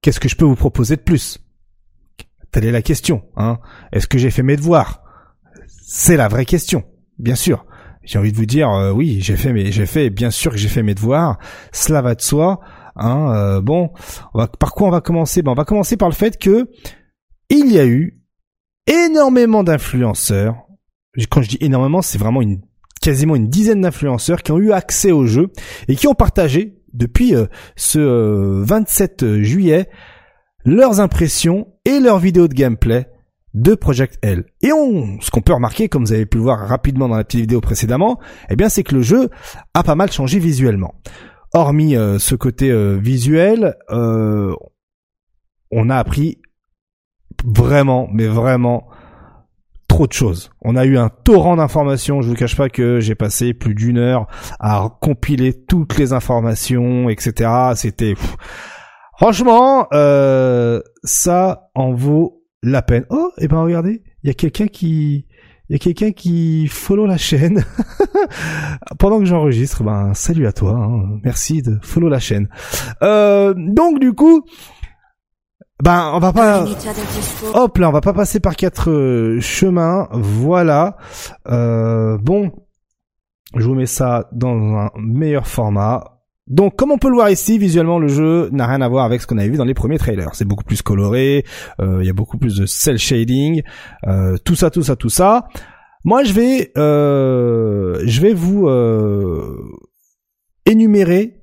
Qu'est-ce 0.00 0.20
que 0.20 0.30
je 0.30 0.36
peux 0.36 0.46
vous 0.46 0.56
proposer 0.56 0.96
de 0.96 1.02
plus? 1.02 1.38
Telle 2.52 2.64
est 2.64 2.72
la 2.72 2.82
question. 2.82 3.22
Hein. 3.36 3.58
Est-ce 3.92 4.06
que 4.06 4.18
j'ai 4.18 4.30
fait 4.30 4.42
mes 4.42 4.56
devoirs? 4.56 5.02
C'est 5.68 6.16
la 6.16 6.28
vraie 6.28 6.44
question, 6.44 6.84
bien 7.18 7.34
sûr. 7.34 7.64
J'ai 8.02 8.18
envie 8.18 8.32
de 8.32 8.36
vous 8.36 8.46
dire, 8.46 8.70
euh, 8.70 8.92
oui, 8.92 9.18
j'ai 9.20 9.36
fait, 9.36 9.52
mais 9.52 9.70
j'ai 9.72 9.86
fait, 9.86 10.10
bien 10.10 10.30
sûr 10.30 10.52
que 10.52 10.56
j'ai 10.56 10.68
fait 10.68 10.82
mes 10.82 10.94
devoirs. 10.94 11.38
Cela 11.72 12.02
va 12.02 12.14
de 12.14 12.22
soi. 12.22 12.60
Hein, 12.96 13.32
euh, 13.34 13.60
bon, 13.60 13.90
par 14.58 14.72
quoi 14.72 14.88
on 14.88 14.90
va 14.90 15.00
commencer? 15.00 15.42
Ben, 15.42 15.52
On 15.52 15.54
va 15.54 15.64
commencer 15.64 15.96
par 15.96 16.08
le 16.08 16.14
fait 16.14 16.38
que 16.38 16.68
il 17.50 17.72
y 17.72 17.78
a 17.78 17.86
eu 17.86 18.20
énormément 18.86 19.62
d'influenceurs. 19.62 20.56
Quand 21.30 21.42
je 21.42 21.48
dis 21.48 21.58
énormément, 21.60 22.02
c'est 22.02 22.18
vraiment 22.18 22.42
une 22.42 22.60
quasiment 23.00 23.34
une 23.34 23.48
dizaine 23.48 23.80
d'influenceurs 23.80 24.42
qui 24.42 24.52
ont 24.52 24.58
eu 24.58 24.72
accès 24.72 25.10
au 25.10 25.26
jeu 25.26 25.48
et 25.88 25.96
qui 25.96 26.06
ont 26.06 26.14
partagé 26.14 26.76
depuis 26.92 27.34
euh, 27.34 27.46
ce 27.76 28.62
27 28.62 29.40
juillet 29.42 29.88
leurs 30.64 31.00
impressions 31.00 31.68
et 31.84 32.00
leurs 32.00 32.18
vidéos 32.18 32.48
de 32.48 32.54
gameplay 32.54 33.08
de 33.54 33.74
Project 33.74 34.18
L. 34.22 34.44
Et 34.62 34.72
on, 34.72 35.20
ce 35.20 35.30
qu'on 35.30 35.40
peut 35.40 35.52
remarquer, 35.52 35.88
comme 35.88 36.04
vous 36.04 36.12
avez 36.12 36.26
pu 36.26 36.36
le 36.36 36.44
voir 36.44 36.68
rapidement 36.68 37.08
dans 37.08 37.16
la 37.16 37.24
petite 37.24 37.40
vidéo 37.40 37.60
précédemment, 37.60 38.20
eh 38.48 38.56
bien 38.56 38.68
c'est 38.68 38.84
que 38.84 38.94
le 38.94 39.02
jeu 39.02 39.28
a 39.74 39.82
pas 39.82 39.94
mal 39.94 40.10
changé 40.12 40.38
visuellement. 40.38 40.94
Hormis 41.52 41.96
euh, 41.96 42.18
ce 42.18 42.36
côté 42.36 42.70
euh, 42.70 42.96
visuel, 42.96 43.76
euh, 43.90 44.54
on 45.72 45.90
a 45.90 45.96
appris 45.96 46.40
vraiment, 47.44 48.08
mais 48.12 48.28
vraiment 48.28 48.88
trop 49.88 50.06
de 50.06 50.12
choses. 50.12 50.50
On 50.62 50.76
a 50.76 50.84
eu 50.84 50.96
un 50.96 51.08
torrent 51.08 51.56
d'informations. 51.56 52.22
Je 52.22 52.28
vous 52.28 52.36
cache 52.36 52.56
pas 52.56 52.68
que 52.68 53.00
j'ai 53.00 53.16
passé 53.16 53.54
plus 53.54 53.74
d'une 53.74 53.98
heure 53.98 54.28
à 54.60 54.96
compiler 55.00 55.52
toutes 55.52 55.98
les 55.98 56.12
informations, 56.12 57.08
etc. 57.08 57.50
C'était 57.74 58.14
franchement, 59.20 59.88
ça 61.04 61.70
en 61.74 61.92
vaut 61.92 62.42
la 62.62 62.82
peine. 62.82 63.04
Oh, 63.10 63.30
et 63.38 63.44
eh 63.44 63.48
ben 63.48 63.62
regardez, 63.62 64.02
il 64.22 64.28
y 64.28 64.30
a 64.30 64.34
quelqu'un 64.34 64.66
qui 64.66 65.26
il 65.70 65.74
y 65.74 65.76
a 65.76 65.78
quelqu'un 65.78 66.10
qui 66.10 66.66
follow 66.66 67.06
la 67.06 67.16
chaîne 67.16 67.64
pendant 68.98 69.20
que 69.20 69.24
j'enregistre. 69.24 69.84
Ben 69.84 70.14
salut 70.14 70.48
à 70.48 70.52
toi, 70.52 70.72
hein. 70.72 71.20
merci 71.22 71.62
de 71.62 71.78
follow 71.80 72.08
la 72.08 72.18
chaîne. 72.18 72.48
Euh, 73.04 73.54
donc 73.56 74.00
du 74.00 74.12
coup, 74.12 74.42
ben 75.80 76.10
on 76.12 76.18
va 76.18 76.32
pas, 76.32 76.64
hop 77.54 77.78
là, 77.78 77.88
on 77.88 77.92
va 77.92 78.00
pas 78.00 78.12
passer 78.12 78.40
par 78.40 78.56
quatre 78.56 78.90
euh, 78.90 79.40
chemins. 79.40 80.08
Voilà. 80.10 80.96
Euh, 81.48 82.18
bon, 82.18 82.50
je 83.54 83.64
vous 83.64 83.74
mets 83.74 83.86
ça 83.86 84.28
dans 84.32 84.56
un 84.56 84.90
meilleur 84.98 85.46
format. 85.46 86.19
Donc, 86.50 86.74
comme 86.74 86.90
on 86.90 86.98
peut 86.98 87.08
le 87.08 87.14
voir 87.14 87.30
ici, 87.30 87.58
visuellement, 87.58 88.00
le 88.00 88.08
jeu 88.08 88.50
n'a 88.50 88.66
rien 88.66 88.80
à 88.82 88.88
voir 88.88 89.04
avec 89.04 89.22
ce 89.22 89.26
qu'on 89.28 89.38
avait 89.38 89.48
vu 89.48 89.56
dans 89.56 89.64
les 89.64 89.72
premiers 89.72 89.98
trailers. 89.98 90.34
C'est 90.34 90.44
beaucoup 90.44 90.64
plus 90.64 90.82
coloré, 90.82 91.44
euh, 91.80 91.98
il 92.02 92.06
y 92.06 92.10
a 92.10 92.12
beaucoup 92.12 92.38
plus 92.38 92.56
de 92.56 92.66
cel 92.66 92.98
shading, 92.98 93.62
euh, 94.08 94.36
tout 94.44 94.56
ça, 94.56 94.68
tout 94.68 94.82
ça, 94.82 94.96
tout 94.96 95.08
ça. 95.08 95.46
Moi, 96.04 96.24
je 96.24 96.32
vais, 96.32 96.72
euh, 96.76 98.02
je 98.04 98.20
vais 98.20 98.34
vous 98.34 98.68
énumérer 100.66 101.36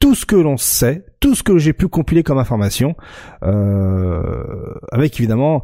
tout 0.00 0.16
ce 0.16 0.26
que 0.26 0.34
l'on 0.34 0.56
sait, 0.56 1.04
tout 1.20 1.36
ce 1.36 1.44
que 1.44 1.58
j'ai 1.58 1.72
pu 1.72 1.86
compiler 1.86 2.24
comme 2.24 2.38
information, 2.38 2.96
avec 3.42 5.20
évidemment 5.20 5.62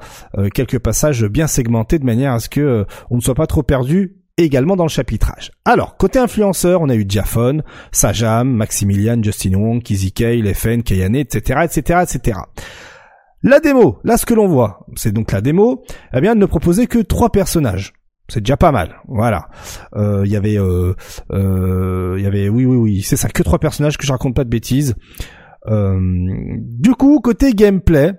quelques 0.55 0.79
passages 0.79 1.25
bien 1.25 1.49
segmentés 1.49 1.99
de 1.99 2.05
manière 2.05 2.33
à 2.33 2.39
ce 2.39 2.49
que 2.49 2.87
on 3.11 3.17
ne 3.17 3.21
soit 3.21 3.35
pas 3.35 3.49
trop 3.49 3.65
perdu 3.65 4.18
également 4.45 4.77
dans 4.77 4.85
le 4.85 4.91
chapitrage. 4.91 5.53
Alors, 5.65 5.97
côté 5.97 6.19
influenceur, 6.19 6.81
on 6.81 6.89
a 6.89 6.95
eu 6.95 7.05
Diaphone, 7.05 7.63
Sajam, 7.93 8.51
Maximilian, 8.51 9.23
Justin 9.23 9.55
Wong, 9.55 9.83
Kay, 9.83 10.55
FN, 10.55 10.83
Kayane, 10.83 11.17
etc., 11.17 11.61
etc., 11.65 12.01
etc. 12.03 12.39
La 13.43 13.61
démo, 13.61 13.99
là 14.03 14.17
ce 14.17 14.27
que 14.27 14.35
l'on 14.35 14.49
voit, 14.49 14.87
c'est 14.97 15.13
donc 15.13 15.31
la 15.31 15.41
démo, 15.41 15.85
eh 16.13 16.21
bien, 16.21 16.35
ne 16.35 16.47
proposait 16.47 16.87
que 16.87 16.99
trois 16.99 17.31
personnages. 17.31 17.93
C'est 18.29 18.41
déjà 18.41 18.57
pas 18.57 18.73
mal, 18.73 18.97
voilà. 19.07 19.49
Euh, 19.95 20.23
il 20.27 20.31
y 20.31 20.37
avait, 20.37 20.59
euh, 20.59 20.95
euh, 21.33 22.17
il 22.19 22.25
y 22.25 22.27
avait, 22.27 22.49
oui, 22.49 22.67
oui, 22.67 22.77
oui, 22.77 23.03
c'est 23.03 23.17
ça, 23.17 23.29
que 23.29 23.43
trois 23.43 23.59
personnages 23.59 23.97
que 23.97 24.07
je 24.07 24.13
raconte 24.13 24.35
pas 24.35 24.45
de 24.45 24.51
bêtises. 24.51 24.95
du 25.67 26.95
coup, 26.95 27.21
côté 27.21 27.53
gameplay, 27.53 28.13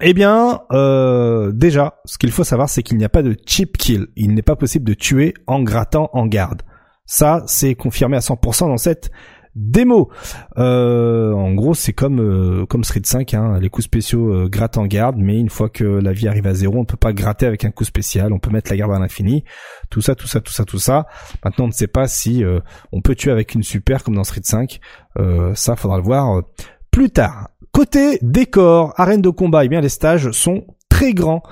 eh 0.00 0.14
bien, 0.14 0.60
euh, 0.72 1.52
déjà, 1.52 2.00
ce 2.04 2.18
qu'il 2.18 2.30
faut 2.30 2.44
savoir, 2.44 2.68
c'est 2.68 2.82
qu'il 2.82 2.98
n'y 2.98 3.04
a 3.04 3.08
pas 3.08 3.22
de 3.22 3.36
chip 3.46 3.76
kill. 3.76 4.08
Il 4.16 4.34
n'est 4.34 4.42
pas 4.42 4.56
possible 4.56 4.84
de 4.84 4.94
tuer 4.94 5.34
en 5.46 5.62
grattant 5.62 6.10
en 6.12 6.26
garde. 6.26 6.62
Ça, 7.06 7.42
c'est 7.46 7.74
confirmé 7.74 8.16
à 8.16 8.20
100% 8.20 8.68
dans 8.68 8.76
cette 8.76 9.10
démo. 9.56 10.10
Euh, 10.58 11.32
en 11.32 11.54
gros, 11.54 11.74
c'est 11.74 11.92
comme 11.92 12.20
euh, 12.20 12.66
comme 12.66 12.84
Street 12.84 13.00
5, 13.02 13.34
hein, 13.34 13.58
les 13.58 13.70
coups 13.70 13.86
spéciaux 13.86 14.32
euh, 14.32 14.48
grattent 14.48 14.78
en 14.78 14.86
garde, 14.86 15.16
mais 15.16 15.40
une 15.40 15.48
fois 15.48 15.70
que 15.70 15.84
la 15.84 16.12
vie 16.12 16.28
arrive 16.28 16.46
à 16.46 16.54
zéro, 16.54 16.76
on 16.78 16.84
peut 16.84 16.96
pas 16.96 17.12
gratter 17.12 17.46
avec 17.46 17.64
un 17.64 17.70
coup 17.70 17.84
spécial. 17.84 18.32
On 18.32 18.38
peut 18.38 18.50
mettre 18.50 18.70
la 18.70 18.76
garde 18.76 18.92
à 18.92 18.98
l'infini. 18.98 19.44
Tout 19.90 20.02
ça, 20.02 20.14
tout 20.14 20.28
ça, 20.28 20.40
tout 20.40 20.52
ça, 20.52 20.64
tout 20.64 20.78
ça. 20.78 21.06
Maintenant, 21.44 21.64
on 21.64 21.68
ne 21.68 21.72
sait 21.72 21.86
pas 21.88 22.06
si 22.06 22.44
on 22.92 23.00
peut 23.00 23.14
tuer 23.14 23.30
avec 23.30 23.54
une 23.54 23.62
super 23.62 24.04
comme 24.04 24.14
dans 24.14 24.24
Street 24.24 24.40
5. 24.44 24.80
ça, 25.54 25.76
faudra 25.76 25.96
le 25.96 26.04
voir 26.04 26.42
plus 26.90 27.10
tard. 27.10 27.48
Côté 27.76 28.18
décor, 28.22 28.94
arène 28.96 29.20
de 29.20 29.28
combat, 29.28 29.66
eh 29.66 29.68
bien 29.68 29.82
les 29.82 29.90
stages 29.90 30.30
sont 30.30 30.64
très 30.88 31.12
grands. 31.12 31.42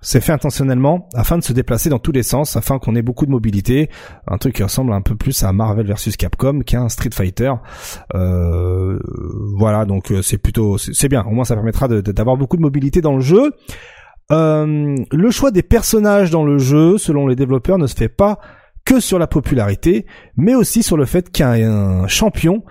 C'est 0.00 0.22
fait 0.22 0.32
intentionnellement 0.32 1.10
afin 1.12 1.36
de 1.36 1.44
se 1.44 1.52
déplacer 1.52 1.90
dans 1.90 1.98
tous 1.98 2.12
les 2.12 2.22
sens, 2.22 2.56
afin 2.56 2.78
qu'on 2.78 2.96
ait 2.96 3.02
beaucoup 3.02 3.26
de 3.26 3.30
mobilité. 3.30 3.90
Un 4.26 4.38
truc 4.38 4.54
qui 4.54 4.62
ressemble 4.62 4.94
un 4.94 5.02
peu 5.02 5.14
plus 5.14 5.42
à 5.42 5.52
Marvel 5.52 5.86
versus 5.86 6.16
Capcom 6.16 6.60
qu'un 6.60 6.88
Street 6.88 7.10
Fighter. 7.12 7.52
Euh, 8.14 8.98
voilà, 9.58 9.84
donc 9.84 10.10
euh, 10.10 10.22
c'est 10.22 10.38
plutôt 10.38 10.78
c'est 10.78 11.08
bien. 11.10 11.22
Au 11.24 11.32
moins 11.32 11.44
ça 11.44 11.54
permettra 11.54 11.86
d'avoir 11.86 12.38
beaucoup 12.38 12.56
de 12.56 12.62
mobilité 12.62 13.02
dans 13.02 13.14
le 13.14 13.20
jeu. 13.20 13.52
Euh, 14.32 14.96
le 15.12 15.30
choix 15.30 15.50
des 15.50 15.62
personnages 15.62 16.30
dans 16.30 16.46
le 16.46 16.56
jeu, 16.56 16.96
selon 16.96 17.26
les 17.26 17.36
développeurs, 17.36 17.76
ne 17.76 17.86
se 17.86 17.94
fait 17.94 18.08
pas 18.08 18.38
que 18.86 19.00
sur 19.00 19.18
la 19.18 19.26
popularité, 19.26 20.06
mais 20.38 20.54
aussi 20.54 20.82
sur 20.82 20.96
le 20.96 21.04
fait 21.04 21.30
qu'un 21.30 22.06
champion 22.06 22.64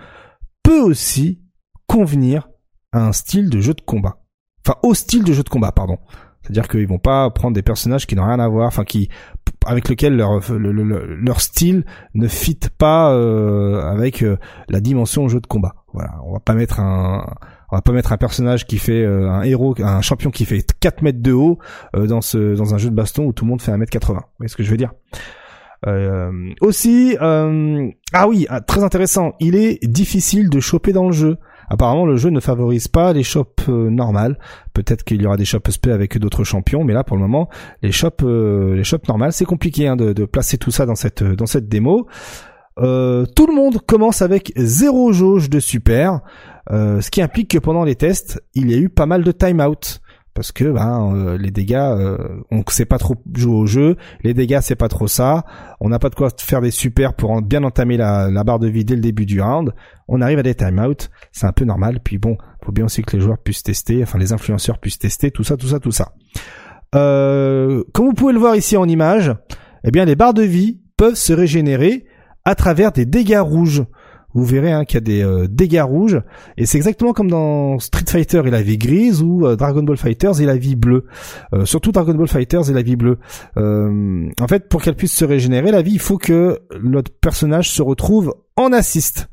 peut 0.64 0.80
aussi 0.80 1.43
convenir 1.86 2.48
à 2.92 3.06
un 3.06 3.12
style 3.12 3.50
de 3.50 3.60
jeu 3.60 3.74
de 3.74 3.80
combat. 3.80 4.18
Enfin, 4.66 4.78
au 4.82 4.94
style 4.94 5.24
de 5.24 5.32
jeu 5.32 5.42
de 5.42 5.48
combat, 5.48 5.72
pardon. 5.72 5.98
C'est-à-dire 6.44 6.68
qu'ils 6.68 6.86
vont 6.86 6.98
pas 6.98 7.30
prendre 7.30 7.54
des 7.54 7.62
personnages 7.62 8.06
qui 8.06 8.16
n'ont 8.16 8.26
rien 8.26 8.38
à 8.38 8.48
voir, 8.48 8.68
enfin 8.68 8.84
qui 8.84 9.08
avec 9.66 9.88
lesquels 9.88 10.14
leur 10.14 10.40
leur 10.50 11.40
style 11.40 11.86
ne 12.12 12.28
fit 12.28 12.58
pas 12.76 13.12
euh, 13.14 13.82
avec 13.82 14.22
euh, 14.22 14.36
la 14.68 14.80
dimension 14.80 15.26
jeu 15.26 15.40
de 15.40 15.46
combat. 15.46 15.74
Voilà, 15.94 16.12
on 16.26 16.34
va 16.34 16.40
pas 16.40 16.52
mettre 16.52 16.80
un 16.80 17.34
on 17.70 17.76
va 17.76 17.82
pas 17.82 17.92
mettre 17.92 18.12
un 18.12 18.18
personnage 18.18 18.66
qui 18.66 18.76
fait 18.76 19.02
euh, 19.02 19.30
un 19.30 19.42
héros, 19.42 19.74
un 19.78 20.02
champion 20.02 20.30
qui 20.30 20.44
fait 20.44 20.64
4 20.80 21.00
mètres 21.00 21.22
de 21.22 21.32
haut 21.32 21.58
dans 21.94 22.20
ce 22.20 22.54
dans 22.54 22.74
un 22.74 22.78
jeu 22.78 22.90
de 22.90 22.94
baston 22.94 23.24
où 23.24 23.32
tout 23.32 23.46
le 23.46 23.50
monde 23.50 23.62
fait 23.62 23.72
1 23.72 23.78
mètre 23.78 23.90
80. 23.90 24.18
Vous 24.18 24.24
voyez 24.38 24.48
ce 24.48 24.56
que 24.56 24.62
je 24.62 24.70
veux 24.70 24.76
dire? 24.76 24.92
Aussi, 26.60 27.16
ah 27.20 28.28
oui, 28.28 28.46
ah, 28.48 28.60
très 28.60 28.84
intéressant, 28.84 29.32
il 29.40 29.56
est 29.56 29.84
difficile 29.86 30.50
de 30.50 30.60
choper 30.60 30.92
dans 30.92 31.06
le 31.06 31.12
jeu. 31.12 31.38
Apparemment, 31.68 32.06
le 32.06 32.16
jeu 32.16 32.30
ne 32.30 32.40
favorise 32.40 32.88
pas 32.88 33.12
les 33.12 33.22
shops 33.22 33.68
euh, 33.68 33.90
normales. 33.90 34.38
Peut-être 34.72 35.04
qu'il 35.04 35.22
y 35.22 35.26
aura 35.26 35.36
des 35.36 35.44
shops 35.44 35.70
SP 35.70 35.88
avec 35.88 36.18
d'autres 36.18 36.44
champions, 36.44 36.84
mais 36.84 36.92
là, 36.92 37.04
pour 37.04 37.16
le 37.16 37.22
moment, 37.22 37.48
les 37.82 37.92
shops, 37.92 38.22
euh, 38.22 38.74
les 38.74 38.84
shops 38.84 39.08
normales, 39.08 39.32
c'est 39.32 39.44
compliqué 39.44 39.88
hein, 39.88 39.96
de, 39.96 40.24
placer 40.24 40.58
tout 40.58 40.70
ça 40.70 40.86
dans 40.86 40.94
cette 40.94 41.22
dans 41.22 41.46
cette 41.46 41.68
démo. 41.68 42.06
Euh, 42.78 43.24
tout 43.36 43.46
le 43.46 43.54
monde 43.54 43.78
commence 43.86 44.20
avec 44.20 44.52
zéro 44.56 45.12
jauge 45.12 45.48
de 45.48 45.60
super, 45.60 46.20
ce 46.70 47.10
qui 47.10 47.22
implique 47.22 47.50
que 47.50 47.58
pendant 47.58 47.84
les 47.84 47.94
tests, 47.94 48.42
il 48.54 48.70
y 48.70 48.74
a 48.74 48.78
eu 48.78 48.88
pas 48.88 49.06
mal 49.06 49.22
de 49.22 49.32
time-out 49.32 50.00
parce 50.34 50.50
que 50.50 50.64
ben, 50.64 51.14
euh, 51.14 51.38
les 51.38 51.50
dégâts, 51.50 51.76
euh, 51.76 52.18
on 52.50 52.62
sait 52.68 52.84
pas 52.84 52.98
trop 52.98 53.14
jouer 53.34 53.54
au 53.54 53.66
jeu, 53.66 53.96
les 54.22 54.34
dégâts 54.34 54.58
c'est 54.60 54.74
pas 54.74 54.88
trop 54.88 55.06
ça, 55.06 55.44
on 55.80 55.88
n'a 55.88 56.00
pas 56.00 56.10
de 56.10 56.16
quoi 56.16 56.28
faire 56.38 56.60
des 56.60 56.72
super 56.72 57.14
pour 57.14 57.40
bien 57.40 57.62
entamer 57.62 57.96
la, 57.96 58.44
barre 58.44 58.58
de 58.58 58.68
vie 58.68 58.84
dès 58.84 58.96
le 58.96 59.00
début 59.00 59.26
du 59.26 59.40
round, 59.40 59.72
on 60.08 60.20
arrive 60.20 60.40
à 60.40 60.42
des 60.42 60.54
timeouts, 60.54 61.08
c'est 61.32 61.46
un 61.46 61.52
peu 61.52 61.64
normal, 61.64 62.00
puis 62.02 62.18
bon, 62.18 62.36
faut 62.64 62.72
bien 62.72 62.84
aussi 62.84 63.02
que 63.02 63.16
les 63.16 63.22
joueurs 63.22 63.38
puissent 63.38 63.62
tester, 63.62 64.02
enfin 64.02 64.18
les 64.18 64.32
influenceurs 64.32 64.78
puissent 64.78 64.98
tester, 64.98 65.30
tout 65.30 65.44
ça, 65.44 65.56
tout 65.56 65.68
ça, 65.68 65.78
tout 65.78 65.92
ça. 65.92 66.12
Euh, 66.96 67.84
comme 67.92 68.06
vous 68.06 68.14
pouvez 68.14 68.32
le 68.32 68.40
voir 68.40 68.56
ici 68.56 68.76
en 68.76 68.88
image, 68.88 69.32
eh 69.84 69.90
bien 69.92 70.04
les 70.04 70.16
barres 70.16 70.34
de 70.34 70.42
vie 70.42 70.80
peuvent 70.96 71.14
se 71.14 71.32
régénérer 71.32 72.06
à 72.44 72.54
travers 72.54 72.92
des 72.92 73.06
dégâts 73.06 73.40
rouges 73.40 73.84
vous 74.34 74.44
verrez 74.44 74.72
hein, 74.72 74.84
qu'il 74.84 74.96
y 74.96 74.98
a 74.98 75.00
des 75.00 75.22
euh, 75.22 75.46
dégâts 75.48 75.82
rouges 75.82 76.20
et 76.56 76.66
c'est 76.66 76.76
exactement 76.76 77.12
comme 77.12 77.30
dans 77.30 77.78
Street 77.78 78.04
Fighter 78.06 78.42
et 78.44 78.50
la 78.50 78.62
vie 78.62 78.78
grise 78.78 79.22
ou 79.22 79.46
euh, 79.46 79.54
Dragon 79.54 79.82
Ball 79.82 79.96
Fighters 79.96 80.40
et 80.40 80.44
la 80.44 80.56
vie 80.56 80.74
bleue. 80.74 81.06
Euh, 81.54 81.64
surtout 81.64 81.92
Dragon 81.92 82.14
Ball 82.14 82.26
Fighters 82.26 82.68
et 82.68 82.72
la 82.72 82.82
vie 82.82 82.96
bleue. 82.96 83.18
en 83.56 84.48
fait, 84.48 84.68
pour 84.68 84.82
qu'elle 84.82 84.96
puisse 84.96 85.16
se 85.16 85.24
régénérer, 85.24 85.70
la 85.70 85.82
vie, 85.82 85.92
il 85.92 86.00
faut 86.00 86.18
que 86.18 86.60
notre 86.82 87.12
personnage 87.12 87.70
se 87.70 87.80
retrouve 87.80 88.34
en 88.56 88.72
assist. 88.72 89.28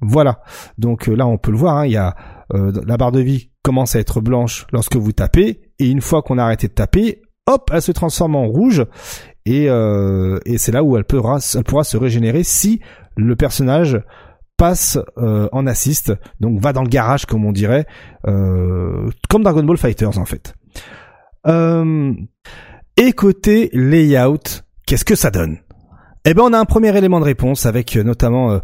Voilà. 0.00 0.40
Donc 0.78 1.06
là, 1.06 1.26
on 1.26 1.38
peut 1.38 1.50
le 1.50 1.58
voir. 1.58 1.76
Hein, 1.76 1.86
y 1.86 1.96
a 1.96 2.16
la 2.52 2.96
barre 2.96 3.12
de 3.12 3.20
vie 3.20 3.50
commence 3.62 3.96
à 3.96 3.98
être 3.98 4.20
blanche 4.20 4.66
lorsque 4.72 4.94
vous 4.94 5.12
tapez 5.12 5.72
et 5.80 5.90
une 5.90 6.00
fois 6.00 6.22
qu'on 6.22 6.38
a 6.38 6.44
arrêté 6.44 6.68
de 6.68 6.72
taper, 6.72 7.22
hop, 7.46 7.70
elle 7.72 7.82
se 7.82 7.90
transforme 7.90 8.36
en 8.36 8.46
rouge 8.46 8.84
et, 9.44 9.68
c'est 10.56 10.72
là 10.72 10.82
où 10.84 10.96
elle 10.96 11.04
pourra 11.04 11.40
se 11.40 11.96
régénérer 11.96 12.44
si 12.44 12.80
le 13.16 13.34
personnage 13.34 14.00
passe 14.56 14.98
euh, 15.18 15.48
en 15.52 15.66
assist, 15.66 16.12
donc 16.40 16.60
va 16.60 16.72
dans 16.72 16.82
le 16.82 16.88
garage 16.88 17.26
comme 17.26 17.44
on 17.44 17.52
dirait, 17.52 17.86
euh, 18.26 19.10
comme 19.28 19.42
Dragon 19.42 19.62
Ball 19.62 19.76
Fighters 19.76 20.18
en 20.18 20.24
fait. 20.24 20.54
Euh, 21.46 22.12
et 22.96 23.12
côté 23.12 23.70
layout, 23.72 24.62
qu'est-ce 24.86 25.04
que 25.04 25.14
ça 25.14 25.30
donne? 25.30 25.58
Eh 26.24 26.34
ben 26.34 26.42
on 26.42 26.52
a 26.52 26.58
un 26.58 26.64
premier 26.64 26.96
élément 26.96 27.20
de 27.20 27.24
réponse 27.24 27.66
avec 27.66 27.94
notamment 27.94 28.60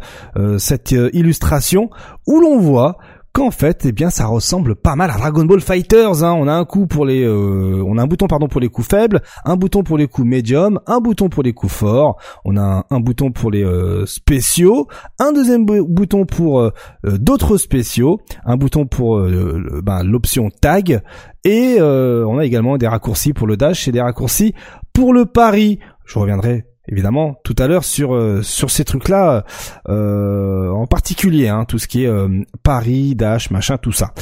cette 0.57 0.91
illustration 0.91 1.89
où 2.27 2.41
l'on 2.41 2.59
voit 2.59 2.97
qu'en 3.33 3.49
fait, 3.49 3.85
eh 3.85 3.91
bien, 3.91 4.11
ça 4.11 4.27
ressemble 4.27 4.75
pas 4.75 4.95
mal 4.95 5.09
à 5.09 5.17
Dragon 5.17 5.43
Ball 5.43 5.59
Fighters. 5.59 6.23
Hein. 6.23 6.37
Euh, 6.39 7.83
on 7.85 7.97
a 7.97 8.01
un 8.03 8.07
bouton 8.07 8.27
pardon 8.27 8.47
pour 8.47 8.61
les 8.61 8.69
coups 8.69 8.87
faibles, 8.87 9.21
un 9.43 9.55
bouton 9.55 9.83
pour 9.83 9.97
les 9.97 10.07
coups 10.07 10.27
médiums, 10.27 10.79
un 10.85 10.99
bouton 10.99 11.29
pour 11.29 11.41
les 11.41 11.53
coups 11.53 11.73
forts. 11.73 12.17
On 12.45 12.55
a 12.57 12.85
un, 12.89 12.99
bouton 12.99 13.31
pour 13.31 13.49
les 13.49 13.63
euh, 13.63 14.05
spéciaux, 14.05 14.87
un 15.19 15.33
deuxième 15.33 15.65
bouton 15.65 16.25
pour 16.25 16.61
euh, 16.61 16.71
d'autres 17.03 17.57
spéciaux, 17.57 18.19
un 18.45 18.55
bouton 18.55 18.85
pour 18.85 19.19
ben, 19.19 20.03
l'option 20.03 20.49
tag, 20.49 21.01
et 21.43 21.77
on 21.81 22.37
a 22.37 22.45
également 22.45 22.77
des 22.77 22.87
raccourcis 22.87 23.33
pour 23.33 23.47
le 23.47 23.57
dash 23.57 23.87
et 23.87 23.91
des 23.91 24.01
raccourcis 24.01 24.53
pour 24.93 25.13
le 25.13 25.25
pari. 25.25 25.79
Je 26.05 26.19
reviendrai 26.19 26.65
évidemment 26.87 27.39
tout 27.43 27.55
à 27.59 27.67
l'heure 27.67 27.85
sur 27.85 28.13
euh, 28.13 28.41
sur 28.41 28.69
ces 28.69 28.83
trucs 28.83 29.07
là 29.07 29.45
euh, 29.87 30.69
en 30.69 30.85
particulier 30.85 31.47
hein, 31.47 31.63
tout 31.65 31.79
ce 31.79 31.87
qui 31.87 32.03
est 32.03 32.07
euh, 32.07 32.43
Paris 32.61 33.15
Dash 33.15 33.51
machin 33.51 33.77
tout 33.77 33.91
ça. 33.91 34.13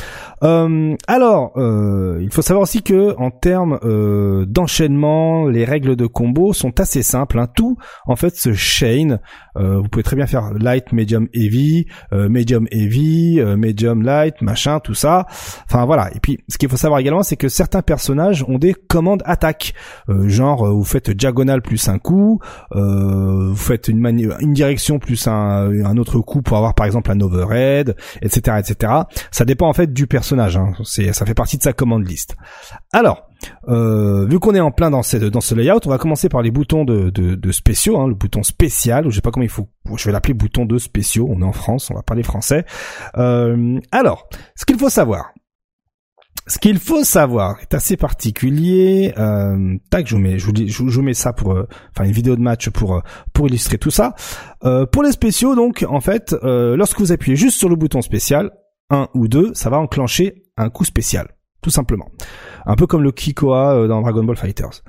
Alors 1.08 1.54
il 1.58 2.30
faut 2.32 2.42
savoir 2.42 2.64
aussi 2.64 2.82
que 2.82 3.16
en 3.18 3.30
termes 3.30 3.80
d'enchaînement 4.48 5.46
les 5.46 5.66
règles 5.66 5.96
de 5.96 6.08
combo 6.08 6.54
sont 6.54 6.80
assez 6.80 7.04
simples 7.04 7.40
hein. 7.40 7.48
tout 7.54 7.78
en 8.08 8.16
fait 8.16 8.36
se 8.36 8.54
chain 8.54 9.20
vous 9.56 9.88
pouvez 9.90 10.04
très 10.04 10.16
bien 10.16 10.26
faire 10.26 10.52
light 10.54 10.94
medium 10.94 11.28
heavy 11.34 11.86
medium 12.12 12.68
heavy 12.72 13.40
medium 13.56 14.02
light 14.02 14.42
machin 14.42 14.80
tout 14.80 14.96
ça. 14.96 15.28
Enfin 15.66 15.86
voilà. 15.86 16.10
Et 16.16 16.20
puis 16.20 16.40
ce 16.48 16.58
qu'il 16.58 16.70
faut 16.70 16.78
savoir 16.78 17.00
également 17.00 17.24
c'est 17.24 17.38
que 17.38 17.50
certains 17.50 17.84
personnages 17.84 18.44
ont 18.48 18.58
des 18.58 18.74
commandes 18.74 19.22
attaque. 19.26 19.74
Genre 20.08 20.74
vous 20.74 20.84
faites 20.84 21.12
diagonale 21.12 21.62
plus 21.62 21.88
un 21.88 22.00
coup 22.00 22.40
euh, 22.42 22.51
vous 22.72 23.56
faites 23.56 23.88
une, 23.88 24.06
une 24.40 24.54
direction 24.54 25.00
plus 25.00 25.28
un, 25.28 25.86
un 25.86 25.98
autre 25.98 26.20
coup 26.20 26.42
pour 26.42 26.58
avoir 26.58 26.74
par 26.74 26.86
exemple 26.86 27.12
un 27.12 27.20
overhead, 27.20 27.96
etc., 28.22 28.58
etc. 28.60 28.94
Ça 29.32 29.46
dépend 29.46 29.68
en 29.68 29.74
fait 29.74 29.92
du 29.94 30.08
personnage. 30.08 30.58
Hein. 30.58 30.74
C'est, 30.84 31.14
ça 31.14 31.26
fait 31.26 31.34
partie 31.34 31.58
de 31.58 31.64
sa 31.64 31.74
commande 31.74 32.08
liste. 32.08 32.36
Alors, 32.94 33.30
euh, 33.68 34.26
vu 34.28 34.40
qu'on 34.40 34.56
est 34.56 34.60
en 34.60 34.72
plein 34.72 34.92
dans, 34.92 35.04
cette, 35.04 35.24
dans 35.24 35.42
ce 35.42 35.56
layout, 35.56 35.80
on 35.86 35.90
va 35.90 35.98
commencer 35.98 36.30
par 36.30 36.42
les 36.42 36.52
boutons 36.52 36.86
de, 36.86 37.10
de, 37.10 37.36
de 37.36 37.52
spéciaux, 37.52 38.00
hein, 38.00 38.08
le 38.08 38.14
bouton 38.14 38.44
spécial, 38.44 39.06
je 39.10 39.16
sais 39.16 39.22
pas 39.22 39.32
comment 39.32 39.44
il 39.44 39.50
faut, 39.50 39.68
je 39.96 40.06
vais 40.06 40.12
l'appeler 40.12 40.34
bouton 40.34 40.66
de 40.66 40.78
spéciaux, 40.78 41.28
on 41.30 41.42
est 41.42 41.46
en 41.46 41.52
France, 41.52 41.90
on 41.92 41.96
va 41.96 42.04
parler 42.04 42.24
français. 42.24 42.66
Euh, 43.18 43.80
alors, 43.92 44.30
ce 44.56 44.66
qu'il 44.66 44.78
faut 44.78 44.90
savoir, 44.90 45.32
ce 46.52 46.60
qu'il 46.60 46.80
faut 46.80 47.06
savoir 47.06 47.62
est 47.62 47.74
assez 47.74 47.96
particulier. 47.96 49.14
Euh, 49.18 49.78
tac, 49.90 50.06
je 50.06 50.16
vous 50.16 50.22
mets, 50.22 50.38
je 50.38 50.48
vous, 50.84 51.02
mets 51.02 51.14
ça 51.14 51.32
pour, 51.32 51.54
euh, 51.54 51.66
enfin 51.92 52.04
une 52.04 52.12
vidéo 52.12 52.36
de 52.36 52.42
match 52.42 52.70
pour 52.70 52.96
euh, 52.96 53.00
pour 53.32 53.48
illustrer 53.48 53.78
tout 53.78 53.90
ça. 53.90 54.16
Euh, 54.66 54.86
pour 54.86 55.02
les 55.02 55.14
spéciaux, 55.14 55.56
donc 55.56 55.86
en 55.88 56.02
fait, 56.02 56.36
euh, 56.44 56.76
lorsque 56.76 57.00
vous 57.00 57.14
appuyez 57.14 57.38
juste 57.38 57.58
sur 57.58 57.70
le 57.70 57.78
bouton 57.78 58.02
spécial, 58.02 58.52
1 58.90 59.08
ou 59.14 59.30
2, 59.30 59.54
ça 59.54 59.70
va 59.70 59.80
enclencher 59.80 60.44
un 60.58 60.70
coup 60.70 60.84
spécial, 60.84 61.30
tout 61.62 61.70
simplement. 61.70 62.10
Un 62.66 62.76
peu 62.76 62.86
comme 62.86 63.04
le 63.04 63.14
Kikoa 63.14 63.88
dans 63.88 64.02
Dragon 64.02 64.26
Ball 64.26 64.36
Fighters. 64.36 64.82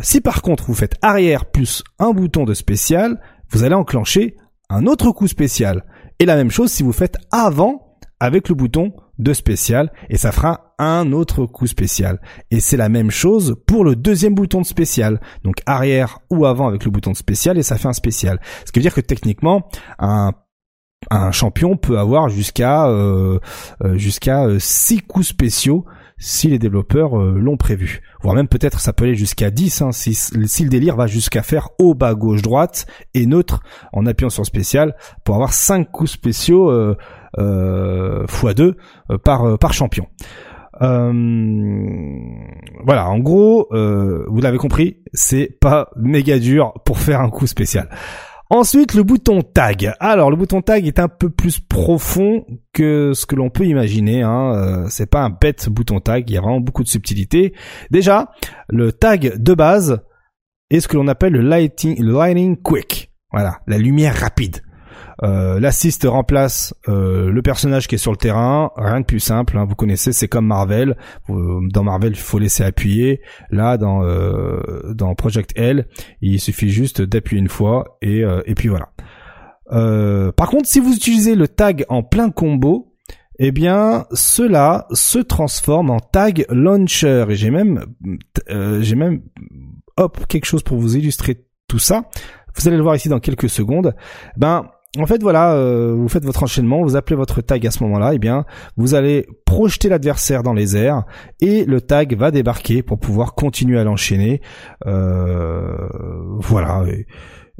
si 0.00 0.22
par 0.22 0.40
contre 0.40 0.64
vous 0.64 0.74
faites 0.74 0.94
arrière 1.02 1.44
plus 1.44 1.84
un 1.98 2.12
bouton 2.12 2.44
de 2.44 2.54
spécial, 2.54 3.20
vous 3.50 3.64
allez 3.64 3.74
enclencher 3.74 4.38
un 4.70 4.86
autre 4.86 5.10
coup 5.10 5.28
spécial. 5.28 5.84
Et 6.20 6.24
la 6.24 6.36
même 6.36 6.50
chose 6.50 6.72
si 6.72 6.82
vous 6.82 6.94
faites 6.94 7.18
avant 7.30 7.98
avec 8.18 8.48
le 8.48 8.54
bouton 8.54 8.94
de 9.18 9.32
spécial 9.32 9.92
et 10.08 10.16
ça 10.16 10.32
fera 10.32 10.74
un 10.78 11.12
autre 11.12 11.46
coup 11.46 11.66
spécial. 11.66 12.20
Et 12.50 12.60
c'est 12.60 12.76
la 12.76 12.88
même 12.88 13.10
chose 13.10 13.56
pour 13.66 13.84
le 13.84 13.96
deuxième 13.96 14.34
bouton 14.34 14.60
de 14.60 14.66
spécial. 14.66 15.20
Donc 15.44 15.56
arrière 15.66 16.18
ou 16.30 16.46
avant 16.46 16.68
avec 16.68 16.84
le 16.84 16.90
bouton 16.90 17.12
de 17.12 17.16
spécial 17.16 17.58
et 17.58 17.62
ça 17.62 17.76
fait 17.76 17.88
un 17.88 17.92
spécial. 17.92 18.40
Ce 18.64 18.72
qui 18.72 18.80
veut 18.80 18.82
dire 18.82 18.94
que 18.94 19.00
techniquement, 19.00 19.68
un 19.98 20.32
un 21.10 21.32
champion 21.32 21.76
peut 21.76 21.98
avoir 21.98 22.28
jusqu'à 22.28 22.88
euh, 22.88 23.38
euh 23.82 23.96
jusqu'à 23.96 24.44
euh, 24.44 24.58
six 24.58 25.00
coups 25.00 25.26
spéciaux 25.26 25.84
si 26.16 26.48
les 26.48 26.58
développeurs 26.58 27.18
euh, 27.18 27.36
l'ont 27.38 27.56
prévu. 27.56 28.00
Voire 28.22 28.34
même 28.34 28.48
peut-être 28.48 28.80
ça 28.80 28.92
peut 28.92 29.04
aller 29.04 29.16
jusqu'à 29.16 29.50
10 29.50 29.82
hein, 29.82 29.92
si, 29.92 30.16
le 30.34 30.68
délire 30.68 30.96
va 30.96 31.06
jusqu'à 31.06 31.42
faire 31.42 31.68
haut, 31.78 31.94
bas, 31.94 32.14
gauche, 32.14 32.40
droite 32.40 32.86
et 33.14 33.26
neutre 33.26 33.60
en 33.92 34.06
appuyant 34.06 34.30
sur 34.30 34.46
spécial 34.46 34.94
pour 35.24 35.34
avoir 35.34 35.52
cinq 35.52 35.90
coups 35.90 36.12
spéciaux 36.12 36.72
x2 37.38 38.74
euh, 39.10 39.18
par 39.18 39.44
euh, 39.44 39.56
par 39.56 39.72
champion. 39.72 40.06
Euh, 40.82 41.12
voilà, 42.84 43.08
en 43.08 43.18
gros, 43.18 43.68
vous 43.70 44.40
l'avez 44.40 44.58
compris, 44.58 45.02
c'est 45.12 45.56
pas 45.60 45.88
méga 45.96 46.38
dur 46.38 46.74
pour 46.84 46.98
faire 46.98 47.20
un 47.20 47.30
coup 47.30 47.46
spécial. 47.46 47.88
Ensuite, 48.50 48.94
le 48.94 49.02
bouton 49.04 49.40
tag. 49.40 49.94
Alors, 50.00 50.30
le 50.30 50.36
bouton 50.36 50.60
tag 50.60 50.86
est 50.86 50.98
un 50.98 51.08
peu 51.08 51.30
plus 51.30 51.60
profond 51.60 52.44
que 52.72 53.12
ce 53.14 53.24
que 53.24 53.36
l'on 53.36 53.50
peut 53.50 53.64
imaginer. 53.64 54.22
Hein. 54.22 54.84
c'est 54.88 55.08
pas 55.08 55.22
un 55.22 55.30
bête 55.30 55.68
bouton 55.68 56.00
tag. 56.00 56.28
Il 56.28 56.34
y 56.34 56.36
a 56.36 56.40
vraiment 56.40 56.60
beaucoup 56.60 56.82
de 56.82 56.88
subtilité. 56.88 57.54
Déjà, 57.90 58.32
le 58.68 58.92
tag 58.92 59.38
de 59.38 59.54
base 59.54 60.02
est 60.70 60.80
ce 60.80 60.88
que 60.88 60.96
l'on 60.96 61.08
appelle 61.08 61.32
le 61.32 61.40
lighting, 61.40 62.02
lighting 62.02 62.56
quick. 62.60 63.12
Voilà, 63.32 63.60
la 63.66 63.78
lumière 63.78 64.14
rapide. 64.14 64.63
Euh, 65.24 65.58
L'assist 65.58 66.04
remplace 66.04 66.74
euh, 66.88 67.30
le 67.30 67.42
personnage 67.42 67.88
qui 67.88 67.94
est 67.94 67.98
sur 67.98 68.10
le 68.10 68.16
terrain. 68.16 68.70
Rien 68.76 69.00
de 69.00 69.06
plus 69.06 69.20
simple. 69.20 69.56
Hein, 69.56 69.64
vous 69.64 69.74
connaissez, 69.74 70.12
c'est 70.12 70.28
comme 70.28 70.46
Marvel. 70.46 70.96
Dans 71.28 71.82
Marvel, 71.82 72.12
il 72.12 72.18
faut 72.18 72.38
laisser 72.38 72.62
appuyer. 72.62 73.20
Là, 73.50 73.78
dans 73.78 74.04
euh, 74.04 74.92
dans 74.92 75.14
Project 75.14 75.52
L, 75.56 75.86
il 76.20 76.40
suffit 76.40 76.68
juste 76.68 77.00
d'appuyer 77.00 77.40
une 77.40 77.48
fois 77.48 77.96
et 78.02 78.22
euh, 78.22 78.42
et 78.46 78.54
puis 78.54 78.68
voilà. 78.68 78.90
par 80.32 80.48
contre, 80.50 80.66
si 80.66 80.80
vous 80.80 80.94
utilisez 80.94 81.34
le 81.34 81.48
tag 81.48 81.86
en 81.88 82.02
plein 82.02 82.30
combo, 82.30 82.92
eh 83.38 83.50
bien, 83.50 84.06
cela 84.12 84.86
se 84.92 85.18
transforme 85.18 85.90
en 85.90 86.00
tag 86.00 86.44
launcher. 86.50 87.24
Et 87.30 87.34
j'ai 87.34 87.50
même, 87.50 87.84
j'ai 88.48 88.94
même, 88.94 89.22
hop, 89.96 90.26
quelque 90.28 90.44
chose 90.44 90.62
pour 90.62 90.78
vous 90.78 90.96
illustrer 90.96 91.46
tout 91.66 91.78
ça. 91.78 92.04
Vous 92.54 92.68
allez 92.68 92.76
le 92.76 92.82
voir 92.82 92.94
ici 92.94 93.08
dans 93.08 93.18
quelques 93.18 93.48
secondes. 93.48 93.96
Ben, 94.36 94.68
en 94.98 95.06
fait, 95.06 95.22
voilà, 95.22 95.54
euh, 95.54 95.94
vous 95.96 96.08
faites 96.08 96.24
votre 96.24 96.42
enchaînement, 96.42 96.82
vous 96.82 96.96
appelez 96.96 97.16
votre 97.16 97.40
tag 97.40 97.66
à 97.66 97.70
ce 97.70 97.82
moment-là, 97.82 98.12
et 98.12 98.16
eh 98.16 98.18
bien, 98.18 98.44
vous 98.76 98.94
allez 98.94 99.26
projeter 99.44 99.88
l'adversaire 99.88 100.42
dans 100.42 100.52
les 100.52 100.76
airs 100.76 101.04
et 101.40 101.64
le 101.64 101.80
tag 101.80 102.16
va 102.16 102.30
débarquer 102.30 102.82
pour 102.82 102.98
pouvoir 102.98 103.34
continuer 103.34 103.78
à 103.78 103.84
l'enchaîner. 103.84 104.40
Euh, 104.86 105.88
voilà, 106.38 106.84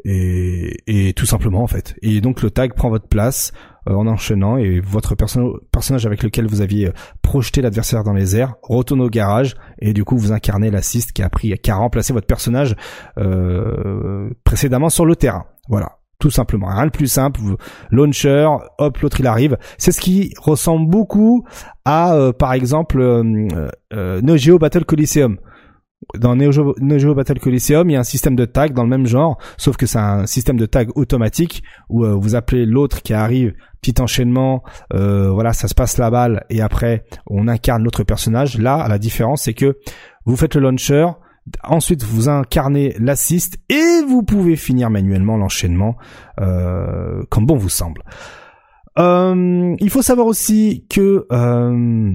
et, 0.04 1.12
tout 1.16 1.26
simplement 1.26 1.62
en 1.62 1.66
fait. 1.66 1.96
Et 2.02 2.20
donc 2.20 2.42
le 2.42 2.50
tag 2.50 2.74
prend 2.74 2.88
votre 2.88 3.08
place 3.08 3.52
euh, 3.88 3.94
en 3.94 4.06
enchaînant 4.06 4.56
et 4.56 4.80
votre 4.80 5.14
personnage 5.14 6.06
avec 6.06 6.22
lequel 6.22 6.46
vous 6.46 6.60
aviez 6.60 6.90
projeté 7.22 7.62
l'adversaire 7.62 8.04
dans 8.04 8.12
les 8.12 8.36
airs 8.36 8.54
retourne 8.62 9.00
au 9.00 9.08
garage 9.08 9.56
et 9.80 9.92
du 9.92 10.04
coup 10.04 10.16
vous 10.16 10.32
incarnez 10.32 10.70
l'assist 10.70 11.12
qui 11.12 11.22
a 11.22 11.28
pris, 11.28 11.56
qui 11.58 11.70
a 11.70 11.76
remplacé 11.76 12.12
votre 12.12 12.26
personnage 12.26 12.74
précédemment 14.44 14.88
sur 14.90 15.06
le 15.06 15.16
terrain. 15.16 15.46
Voilà 15.68 15.98
tout 16.18 16.30
simplement. 16.30 16.68
Rien 16.68 16.86
de 16.86 16.90
plus 16.90 17.06
simple. 17.08 17.40
Launcher, 17.90 18.48
hop, 18.78 18.98
l'autre 18.98 19.20
il 19.20 19.26
arrive. 19.26 19.58
C'est 19.78 19.92
ce 19.92 20.00
qui 20.00 20.32
ressemble 20.38 20.88
beaucoup 20.88 21.44
à, 21.84 22.14
euh, 22.14 22.32
par 22.32 22.52
exemple, 22.52 23.00
euh, 23.00 23.68
euh, 23.92 24.20
Neo 24.22 24.36
Geo 24.36 24.58
Battle 24.58 24.84
Coliseum. 24.84 25.38
Dans 26.18 26.36
Neo 26.36 26.52
Geo, 26.52 27.14
Battle 27.14 27.38
Coliseum, 27.38 27.88
il 27.88 27.94
y 27.94 27.96
a 27.96 28.00
un 28.00 28.04
système 28.04 28.36
de 28.36 28.44
tag 28.44 28.74
dans 28.74 28.82
le 28.82 28.90
même 28.90 29.06
genre, 29.06 29.38
sauf 29.56 29.78
que 29.78 29.86
c'est 29.86 29.98
un 29.98 30.26
système 30.26 30.58
de 30.58 30.66
tag 30.66 30.90
automatique 30.96 31.62
où 31.88 32.04
euh, 32.04 32.14
vous 32.14 32.34
appelez 32.34 32.66
l'autre 32.66 33.00
qui 33.00 33.14
arrive, 33.14 33.54
petit 33.80 34.02
enchaînement, 34.02 34.62
voilà, 34.90 35.54
ça 35.54 35.66
se 35.66 35.74
passe 35.74 35.96
la 35.96 36.10
balle 36.10 36.44
et 36.50 36.60
après 36.60 37.04
on 37.26 37.48
incarne 37.48 37.82
l'autre 37.82 38.04
personnage. 38.04 38.58
Là, 38.58 38.86
la 38.86 38.98
différence 38.98 39.42
c'est 39.42 39.54
que 39.54 39.78
vous 40.26 40.36
faites 40.36 40.54
le 40.56 40.60
launcher, 40.60 41.06
Ensuite, 41.62 42.02
vous 42.04 42.28
incarnez 42.28 42.94
l'assist 42.98 43.58
et 43.68 44.02
vous 44.06 44.22
pouvez 44.22 44.56
finir 44.56 44.88
manuellement 44.88 45.36
l'enchaînement 45.36 45.96
euh, 46.40 47.22
comme 47.30 47.44
bon 47.44 47.56
vous 47.56 47.68
semble. 47.68 48.02
Euh, 48.98 49.74
il 49.78 49.90
faut 49.90 50.02
savoir 50.02 50.26
aussi 50.26 50.86
que 50.88 51.26
euh, 51.30 52.12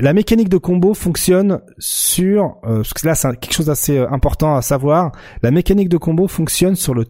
la 0.00 0.12
mécanique 0.12 0.48
de 0.48 0.56
combo 0.56 0.92
fonctionne 0.92 1.60
sur 1.78 2.56
parce 2.62 2.94
que 2.94 3.06
là 3.06 3.14
c'est 3.14 3.38
quelque 3.38 3.54
chose 3.54 3.66
d'assez 3.66 3.98
important 3.98 4.56
à 4.56 4.62
savoir. 4.62 5.12
La 5.42 5.52
mécanique 5.52 5.88
de 5.88 5.96
combo 5.96 6.26
fonctionne 6.26 6.74
sur 6.74 6.94
le 6.94 7.04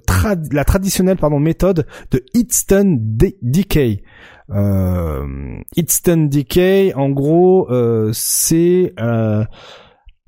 la 0.53 0.65
traditionnelle 0.65 1.17
pardon 1.17 1.41
méthode 1.41 1.87
de 2.11 2.23
hit 2.35 2.53
stun 2.53 2.99
decay. 3.41 4.03
Euh, 4.51 5.57
hit 5.77 5.91
stun 5.91 6.27
decay, 6.27 6.93
en 6.95 7.09
gros, 7.09 7.71
c'est 8.13 8.93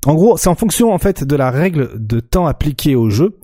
en 0.05 0.15
gros, 0.15 0.37
c'est 0.37 0.49
en 0.49 0.55
fonction 0.55 0.93
en 0.93 0.97
fait 0.97 1.23
de 1.23 1.35
la 1.35 1.51
règle 1.51 1.91
de 1.95 2.19
temps 2.19 2.45
appliquée 2.45 2.95
au 2.95 3.09
jeu. 3.09 3.37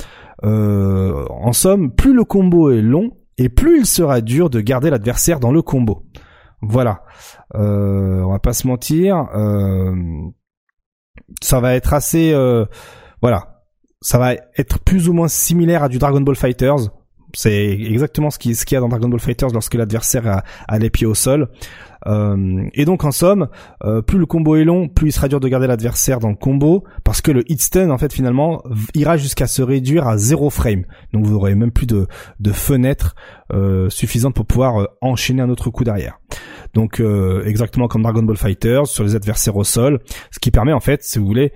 Euh, 0.43 1.25
en 1.29 1.53
somme, 1.53 1.91
plus 1.91 2.13
le 2.13 2.25
combo 2.25 2.69
est 2.69 2.81
long 2.81 3.11
et 3.37 3.49
plus 3.49 3.79
il 3.79 3.85
sera 3.85 4.21
dur 4.21 4.49
de 4.49 4.59
garder 4.61 4.89
l'adversaire 4.89 5.39
dans 5.39 5.51
le 5.51 5.61
combo. 5.61 6.05
Voilà. 6.61 7.03
Euh, 7.55 8.21
on 8.21 8.31
va 8.31 8.39
pas 8.39 8.53
se 8.53 8.67
mentir. 8.67 9.27
Euh, 9.35 9.95
ça 11.41 11.59
va 11.59 11.75
être 11.75 11.93
assez. 11.93 12.33
voilà. 13.21 13.63
Ça 14.01 14.17
va 14.17 14.33
être 14.57 14.79
plus 14.79 15.07
ou 15.07 15.13
moins 15.13 15.29
similaire 15.29 15.83
à 15.83 15.89
du 15.89 15.97
Dragon 15.97 16.21
Ball 16.21 16.35
Fighters. 16.35 16.89
C'est 17.35 17.71
exactement 17.71 18.29
ce 18.29 18.37
qu'il 18.37 18.53
y 18.53 18.75
a 18.75 18.79
dans 18.79 18.89
Dragon 18.89 19.09
Ball 19.09 19.19
Fighters 19.19 19.49
lorsque 19.53 19.73
l'adversaire 19.73 20.43
a, 20.67 20.79
les 20.79 20.89
pieds 20.89 21.07
au 21.07 21.15
sol. 21.15 21.49
Euh, 22.07 22.67
et 22.73 22.85
donc 22.85 23.03
en 23.03 23.11
somme, 23.11 23.47
euh, 23.83 24.01
plus 24.01 24.17
le 24.17 24.25
combo 24.25 24.55
est 24.55 24.63
long, 24.63 24.87
plus 24.89 25.09
il 25.09 25.11
sera 25.11 25.27
dur 25.27 25.39
de 25.39 25.47
garder 25.47 25.67
l'adversaire 25.67 26.19
dans 26.19 26.29
le 26.29 26.35
combo, 26.35 26.83
parce 27.03 27.21
que 27.21 27.31
le 27.31 27.49
hit 27.51 27.61
stun 27.61 27.89
en 27.89 27.97
fait 27.97 28.13
finalement 28.13 28.63
ira 28.93 29.17
jusqu'à 29.17 29.47
se 29.47 29.61
réduire 29.61 30.07
à 30.07 30.17
zéro 30.17 30.49
frame. 30.49 30.85
Donc 31.13 31.25
vous 31.25 31.35
aurez 31.35 31.55
même 31.55 31.71
plus 31.71 31.87
de, 31.87 32.07
de 32.39 32.51
fenêtre 32.51 33.15
euh, 33.53 33.89
suffisante 33.89 34.35
pour 34.35 34.45
pouvoir 34.45 34.81
euh, 34.81 34.85
enchaîner 35.01 35.41
un 35.41 35.49
autre 35.49 35.69
coup 35.69 35.83
derrière. 35.83 36.19
Donc 36.73 37.03
exactement 37.45 37.87
comme 37.87 38.01
Dragon 38.01 38.23
Ball 38.23 38.35
Fighters 38.35 38.87
sur 38.87 39.03
les 39.03 39.15
adversaires 39.15 39.55
au 39.55 39.63
sol, 39.63 39.99
ce 40.31 40.39
qui 40.39 40.49
permet 40.49 40.73
en 40.73 40.79
fait, 40.79 41.03
si 41.03 41.19
vous 41.19 41.25
voulez, 41.27 41.53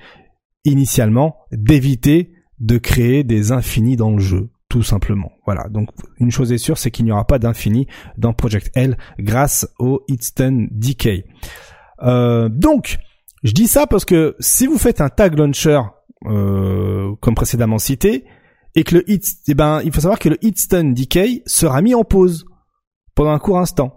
initialement 0.63 1.37
d'éviter 1.51 2.33
de 2.59 2.77
créer 2.77 3.23
des 3.23 3.51
infinis 3.51 3.95
dans 3.95 4.11
le 4.11 4.19
jeu 4.19 4.49
tout 4.69 4.83
simplement. 4.83 5.31
Voilà. 5.45 5.67
Donc 5.69 5.89
une 6.19 6.31
chose 6.31 6.51
est 6.51 6.57
sûre, 6.57 6.77
c'est 6.77 6.91
qu'il 6.91 7.05
n'y 7.05 7.11
aura 7.11 7.25
pas 7.25 7.39
d'infini 7.39 7.87
dans 8.17 8.33
Project 8.33 8.71
L 8.75 8.97
grâce 9.19 9.67
au 9.79 10.03
Hitstun 10.07 10.67
Decay. 10.71 11.25
Euh, 12.03 12.49
donc 12.49 12.99
je 13.43 13.53
dis 13.53 13.67
ça 13.67 13.87
parce 13.87 14.05
que 14.05 14.35
si 14.39 14.67
vous 14.67 14.77
faites 14.77 15.01
un 15.01 15.09
tag 15.09 15.37
launcher 15.37 15.81
euh, 16.25 17.15
comme 17.21 17.35
précédemment 17.35 17.79
cité 17.79 18.25
et 18.75 18.83
que 18.83 18.95
le 18.95 19.09
hit, 19.09 19.23
eh 19.47 19.53
ben 19.53 19.81
il 19.83 19.91
faut 19.91 20.01
savoir 20.01 20.19
que 20.19 20.29
le 20.29 20.37
Hitstun 20.43 20.91
Decay 20.91 21.43
sera 21.45 21.81
mis 21.81 21.95
en 21.95 22.03
pause 22.03 22.45
pendant 23.15 23.31
un 23.31 23.39
court 23.39 23.59
instant. 23.59 23.93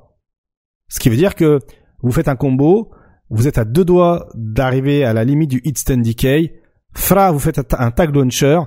Ce 0.88 0.98
qui 1.00 1.08
veut 1.08 1.16
dire 1.16 1.34
que 1.34 1.58
vous 2.02 2.12
faites 2.12 2.28
un 2.28 2.36
combo, 2.36 2.90
vous 3.28 3.46
êtes 3.46 3.58
à 3.58 3.64
deux 3.64 3.84
doigts 3.84 4.28
d'arriver 4.34 5.04
à 5.04 5.12
la 5.12 5.24
limite 5.24 5.50
du 5.50 5.60
Hitstun 5.64 5.98
Decay, 5.98 6.60
fra 6.94 7.30
vous 7.30 7.38
faites 7.38 7.74
un 7.74 7.90
tag 7.90 8.14
launcher 8.14 8.60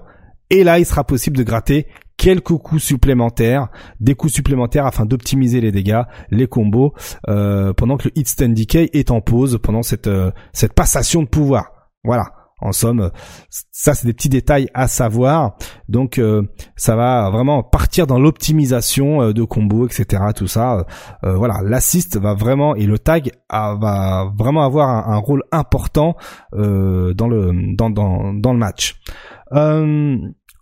et 0.49 0.63
là, 0.63 0.79
il 0.79 0.85
sera 0.85 1.03
possible 1.03 1.37
de 1.37 1.43
gratter 1.43 1.87
quelques 2.17 2.57
coups 2.57 2.81
supplémentaires, 2.81 3.67
des 3.99 4.15
coups 4.15 4.33
supplémentaires 4.33 4.85
afin 4.85 5.05
d'optimiser 5.05 5.61
les 5.61 5.71
dégâts, 5.71 6.03
les 6.31 6.47
combos, 6.47 6.93
euh, 7.27 7.73
pendant 7.73 7.97
que 7.97 8.07
le 8.07 8.17
hit 8.17 8.27
stand 8.27 8.53
decay 8.53 8.89
est 8.93 9.11
en 9.11 9.21
pause 9.21 9.59
pendant 9.61 9.83
cette 9.83 10.07
euh, 10.07 10.31
cette 10.53 10.73
passation 10.73 11.21
de 11.23 11.27
pouvoir. 11.27 11.89
Voilà. 12.03 12.31
En 12.61 12.71
somme, 12.71 13.11
ça 13.49 13.93
c'est 13.93 14.07
des 14.07 14.13
petits 14.13 14.29
détails 14.29 14.69
à 14.73 14.87
savoir. 14.87 15.57
Donc 15.89 16.17
euh, 16.17 16.43
ça 16.77 16.95
va 16.95 17.29
vraiment 17.29 17.61
partir 17.61 18.07
dans 18.07 18.17
l'optimisation 18.17 19.33
de 19.33 19.43
combos, 19.43 19.85
etc. 19.87 20.23
Tout 20.33 20.47
ça, 20.47 20.85
voilà, 21.23 21.59
l'assist 21.61 22.17
va 22.17 22.35
vraiment 22.35 22.73
et 22.73 22.85
le 22.85 22.97
tag 22.99 23.33
va 23.49 24.31
vraiment 24.37 24.63
avoir 24.63 25.09
un, 25.09 25.17
rôle 25.17 25.43
important 25.51 26.15
dans 26.53 27.27
le 27.27 27.75
dans 27.75 28.53
le 28.53 28.57
match. 28.57 28.95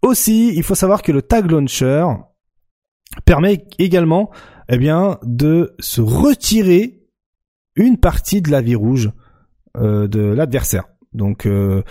Aussi, 0.02 0.53
il 0.56 0.64
faut 0.64 0.76
savoir 0.76 1.02
que 1.02 1.11
le 1.11 1.22
tag 1.22 1.50
launcher 1.50 2.06
permet 3.26 3.66
également 3.78 4.32
eh 4.70 4.78
bien, 4.78 5.20
de 5.24 5.76
se 5.80 6.02
retirer 6.02 7.02
une 7.76 7.98
partie 7.98 8.42
de 8.42 8.50
la 8.50 8.61
vie 8.61 8.76
rouge 8.76 9.11
euh, 9.78 10.08
de 10.08 10.22
l'adversaire. 10.22 10.86
Donc 11.14 11.45
euh, 11.45 11.84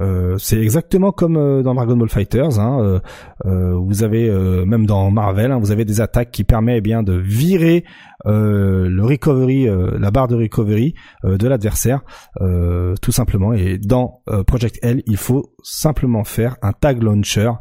euh, 0.00 0.36
c'est 0.38 0.60
exactement 0.60 1.12
comme 1.12 1.36
euh, 1.36 1.62
dans 1.62 1.74
Dragon 1.74 1.96
Ball 1.96 2.08
Fighters. 2.08 2.58
Hein, 2.58 3.00
euh, 3.44 3.74
vous 3.74 4.02
avez 4.02 4.30
même 4.66 4.86
dans 4.86 5.10
Marvel, 5.10 5.52
hein, 5.52 5.58
vous 5.58 5.70
avez 5.70 5.84
des 5.84 6.00
attaques 6.00 6.30
qui 6.30 6.44
permettent 6.44 6.78
eh 6.78 6.80
bien 6.80 7.02
de 7.02 7.12
virer 7.12 7.84
le 8.24 9.02
recovery, 9.02 9.68
la 9.98 10.10
barre 10.10 10.28
de 10.28 10.34
recovery 10.34 10.94
de 11.24 11.46
l'adversaire, 11.46 12.00
tout 12.40 13.12
simplement. 13.12 13.52
Et 13.52 13.78
dans 13.78 14.22
Project 14.46 14.78
L, 14.82 15.02
il 15.06 15.16
faut 15.16 15.54
simplement 15.62 16.24
faire 16.24 16.56
un 16.62 16.72
tag 16.72 17.02
launcher 17.02 17.52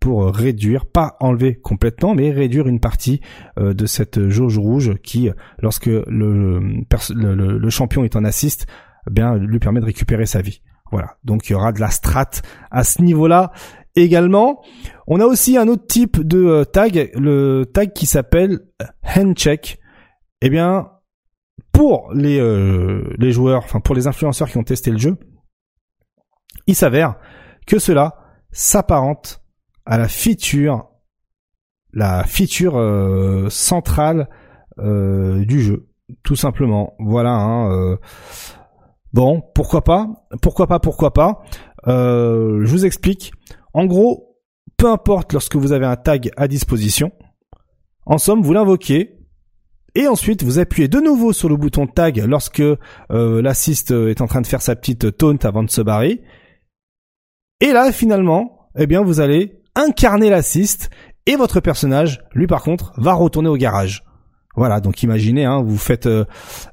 pour 0.00 0.34
réduire, 0.34 0.86
pas 0.86 1.16
enlever 1.20 1.54
complètement, 1.56 2.14
mais 2.14 2.30
réduire 2.30 2.66
une 2.66 2.80
partie 2.80 3.20
de 3.56 3.86
cette 3.86 4.28
jauge 4.28 4.58
rouge 4.58 4.94
qui, 5.02 5.30
lorsque 5.60 5.86
le, 5.86 7.70
champion 7.70 8.04
est 8.04 8.16
en 8.16 8.24
assist, 8.24 8.66
eh 9.08 9.38
lui 9.38 9.60
permet 9.60 9.80
de 9.80 9.86
récupérer 9.86 10.26
sa 10.26 10.42
vie. 10.42 10.60
Voilà, 10.90 11.16
donc 11.24 11.48
il 11.48 11.52
y 11.52 11.54
aura 11.54 11.72
de 11.72 11.80
la 11.80 11.90
strat 11.90 12.30
à 12.70 12.84
ce 12.84 13.02
niveau-là 13.02 13.52
également. 13.94 14.62
On 15.06 15.20
a 15.20 15.26
aussi 15.26 15.56
un 15.56 15.68
autre 15.68 15.86
type 15.86 16.20
de 16.20 16.44
euh, 16.44 16.64
tag, 16.64 17.10
le 17.14 17.64
tag 17.64 17.92
qui 17.92 18.06
s'appelle 18.06 18.60
handcheck. 19.02 19.78
Eh 20.40 20.50
bien, 20.50 20.90
pour 21.72 22.10
les 22.14 22.38
euh, 22.38 23.14
les 23.18 23.32
joueurs, 23.32 23.64
enfin 23.64 23.80
pour 23.80 23.94
les 23.94 24.06
influenceurs 24.06 24.48
qui 24.48 24.58
ont 24.58 24.64
testé 24.64 24.90
le 24.90 24.98
jeu, 24.98 25.16
il 26.66 26.74
s'avère 26.74 27.16
que 27.66 27.78
cela 27.78 28.16
s'apparente 28.50 29.42
à 29.84 29.98
la 29.98 30.08
feature, 30.08 30.88
la 31.92 32.24
feature 32.24 32.78
euh, 32.78 33.48
centrale 33.50 34.28
du 34.80 35.60
jeu, 35.60 35.88
tout 36.22 36.36
simplement. 36.36 36.94
Voilà. 37.00 37.32
Hein, 37.32 37.98
Bon, 39.12 39.42
pourquoi 39.54 39.82
pas 39.82 40.08
Pourquoi 40.42 40.66
pas 40.66 40.80
Pourquoi 40.80 41.12
pas 41.12 41.42
euh, 41.86 42.60
Je 42.64 42.70
vous 42.70 42.84
explique. 42.84 43.32
En 43.72 43.86
gros, 43.86 44.38
peu 44.76 44.90
importe 44.90 45.32
lorsque 45.32 45.56
vous 45.56 45.72
avez 45.72 45.86
un 45.86 45.96
tag 45.96 46.30
à 46.36 46.48
disposition, 46.48 47.12
en 48.06 48.18
somme, 48.18 48.42
vous 48.42 48.52
l'invoquez 48.52 49.14
et 49.94 50.06
ensuite 50.06 50.42
vous 50.42 50.58
appuyez 50.58 50.88
de 50.88 51.00
nouveau 51.00 51.32
sur 51.32 51.48
le 51.48 51.56
bouton 51.56 51.86
tag 51.86 52.18
lorsque 52.26 52.60
euh, 52.60 53.42
l'assist 53.42 53.90
est 53.90 54.20
en 54.20 54.26
train 54.26 54.40
de 54.40 54.46
faire 54.46 54.62
sa 54.62 54.76
petite 54.76 55.16
taunt 55.16 55.38
avant 55.42 55.62
de 55.62 55.70
se 55.70 55.80
barrer. 55.80 56.22
Et 57.60 57.72
là, 57.72 57.90
finalement, 57.92 58.70
eh 58.78 58.86
bien, 58.86 59.02
vous 59.02 59.20
allez 59.20 59.62
incarner 59.74 60.30
l'assist 60.30 60.90
et 61.26 61.36
votre 61.36 61.60
personnage, 61.60 62.20
lui 62.32 62.46
par 62.46 62.62
contre, 62.62 62.92
va 62.96 63.12
retourner 63.12 63.48
au 63.48 63.56
garage. 63.56 64.04
Voilà, 64.58 64.80
donc 64.80 65.04
imaginez, 65.04 65.44
hein, 65.44 65.62
vous 65.62 65.78
faites, 65.78 66.06
euh, 66.06 66.24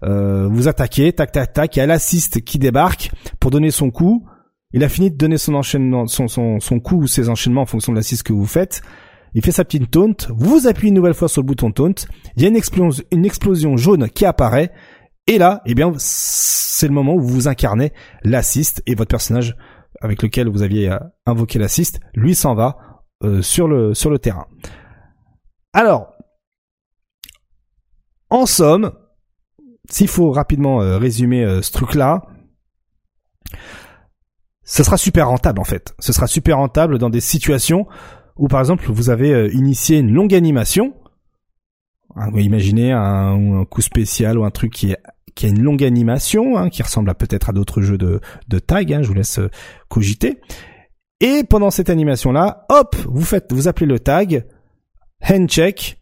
euh, 0.03 0.47
vous 0.49 0.67
attaquez, 0.67 1.14
tac 1.14 1.31
tac 1.31 1.53
tac, 1.53 1.75
il 1.75 1.80
y 1.80 1.81
a 1.83 1.85
l'assist 1.85 2.43
qui 2.43 2.57
débarque 2.57 3.11
pour 3.39 3.51
donner 3.51 3.69
son 3.69 3.91
coup. 3.91 4.27
Il 4.73 4.83
a 4.83 4.89
fini 4.89 5.11
de 5.11 5.15
donner 5.15 5.38
son 5.38 5.53
enchaînement, 5.53 6.07
son, 6.07 6.27
son, 6.27 6.59
son 6.59 6.80
coup 6.80 7.03
ou 7.03 7.07
ses 7.07 7.30
enchaînements 7.30 7.61
en 7.61 7.67
fonction 7.67 7.91
de 7.91 7.97
l'assist 7.97 8.23
que 8.23 8.33
vous 8.33 8.47
faites. 8.47 8.81
Il 9.35 9.43
fait 9.43 9.51
sa 9.51 9.64
petite 9.64 9.91
taunt, 9.91 10.15
vous 10.30 10.65
appuyez 10.65 10.89
une 10.89 10.95
nouvelle 10.95 11.14
fois 11.14 11.30
sur 11.30 11.43
le 11.43 11.45
bouton 11.45 11.72
taunt, 11.72 11.93
il 12.35 12.41
y 12.41 12.45
a 12.45 12.49
une 12.49 12.55
explosion, 12.55 13.03
une 13.11 13.23
explosion 13.23 13.77
jaune 13.77 14.09
qui 14.09 14.25
apparaît, 14.25 14.72
et 15.27 15.38
là, 15.38 15.61
eh 15.67 15.75
bien, 15.75 15.93
c'est 15.97 16.88
le 16.88 16.93
moment 16.93 17.14
où 17.14 17.22
vous 17.22 17.47
incarnez 17.47 17.93
l'assist 18.23 18.81
et 18.88 18.95
votre 18.95 19.09
personnage 19.09 19.55
avec 20.01 20.23
lequel 20.23 20.49
vous 20.49 20.64
aviez 20.64 20.89
euh, 20.89 20.97
invoqué 21.27 21.59
l'assist, 21.59 21.99
lui 22.15 22.33
s'en 22.33 22.55
va 22.55 22.77
sur 23.41 23.67
le 23.67 23.93
sur 23.93 24.09
le 24.09 24.19
terrain. 24.19 24.45
Alors, 25.73 26.15
en 28.35 28.45
somme, 28.45 28.91
s'il 29.89 30.07
faut 30.07 30.31
rapidement 30.31 30.81
euh, 30.81 30.97
résumer 30.97 31.43
euh, 31.43 31.61
ce 31.61 31.72
truc-là, 31.72 32.23
ce 34.64 34.83
sera 34.83 34.97
super 34.97 35.30
rentable 35.30 35.59
en 35.59 35.64
fait. 35.64 35.93
Ce 35.99 36.11
sera 36.11 36.27
super 36.27 36.57
rentable 36.57 36.97
dans 36.97 37.09
des 37.09 37.22
situations 37.22 37.88
où 38.35 38.47
par 38.47 38.59
exemple 38.59 38.91
vous 38.91 39.09
avez 39.09 39.33
euh, 39.33 39.53
initié 39.53 39.99
une 39.99 40.11
longue 40.11 40.33
animation. 40.33 40.95
Hein, 42.15 42.30
imaginez 42.35 42.91
un, 42.91 43.65
coup 43.65 43.81
spécial 43.81 44.38
ou 44.38 44.45
un 44.45 44.51
truc 44.51 44.73
qui, 44.73 44.93
a 44.93 45.47
une 45.47 45.61
longue 45.61 45.83
animation, 45.83 46.57
hein, 46.57 46.69
qui 46.69 46.81
ressemble 46.81 47.14
peut-être 47.15 47.49
à 47.49 47.53
d'autres 47.53 47.81
jeux 47.81 47.97
de, 47.97 48.19
tag. 48.59 48.93
Hein, 48.93 49.01
je 49.01 49.07
vous 49.07 49.14
laisse 49.14 49.39
cogiter. 49.89 50.39
Et 51.19 51.43
pendant 51.43 51.72
cette 51.72 51.89
animation-là, 51.89 52.65
hop, 52.69 52.95
vous 53.05 53.23
faites, 53.23 53.51
vous 53.51 53.67
appelez 53.67 53.85
le 53.85 53.99
tag, 53.99 54.45
handcheck, 55.22 56.01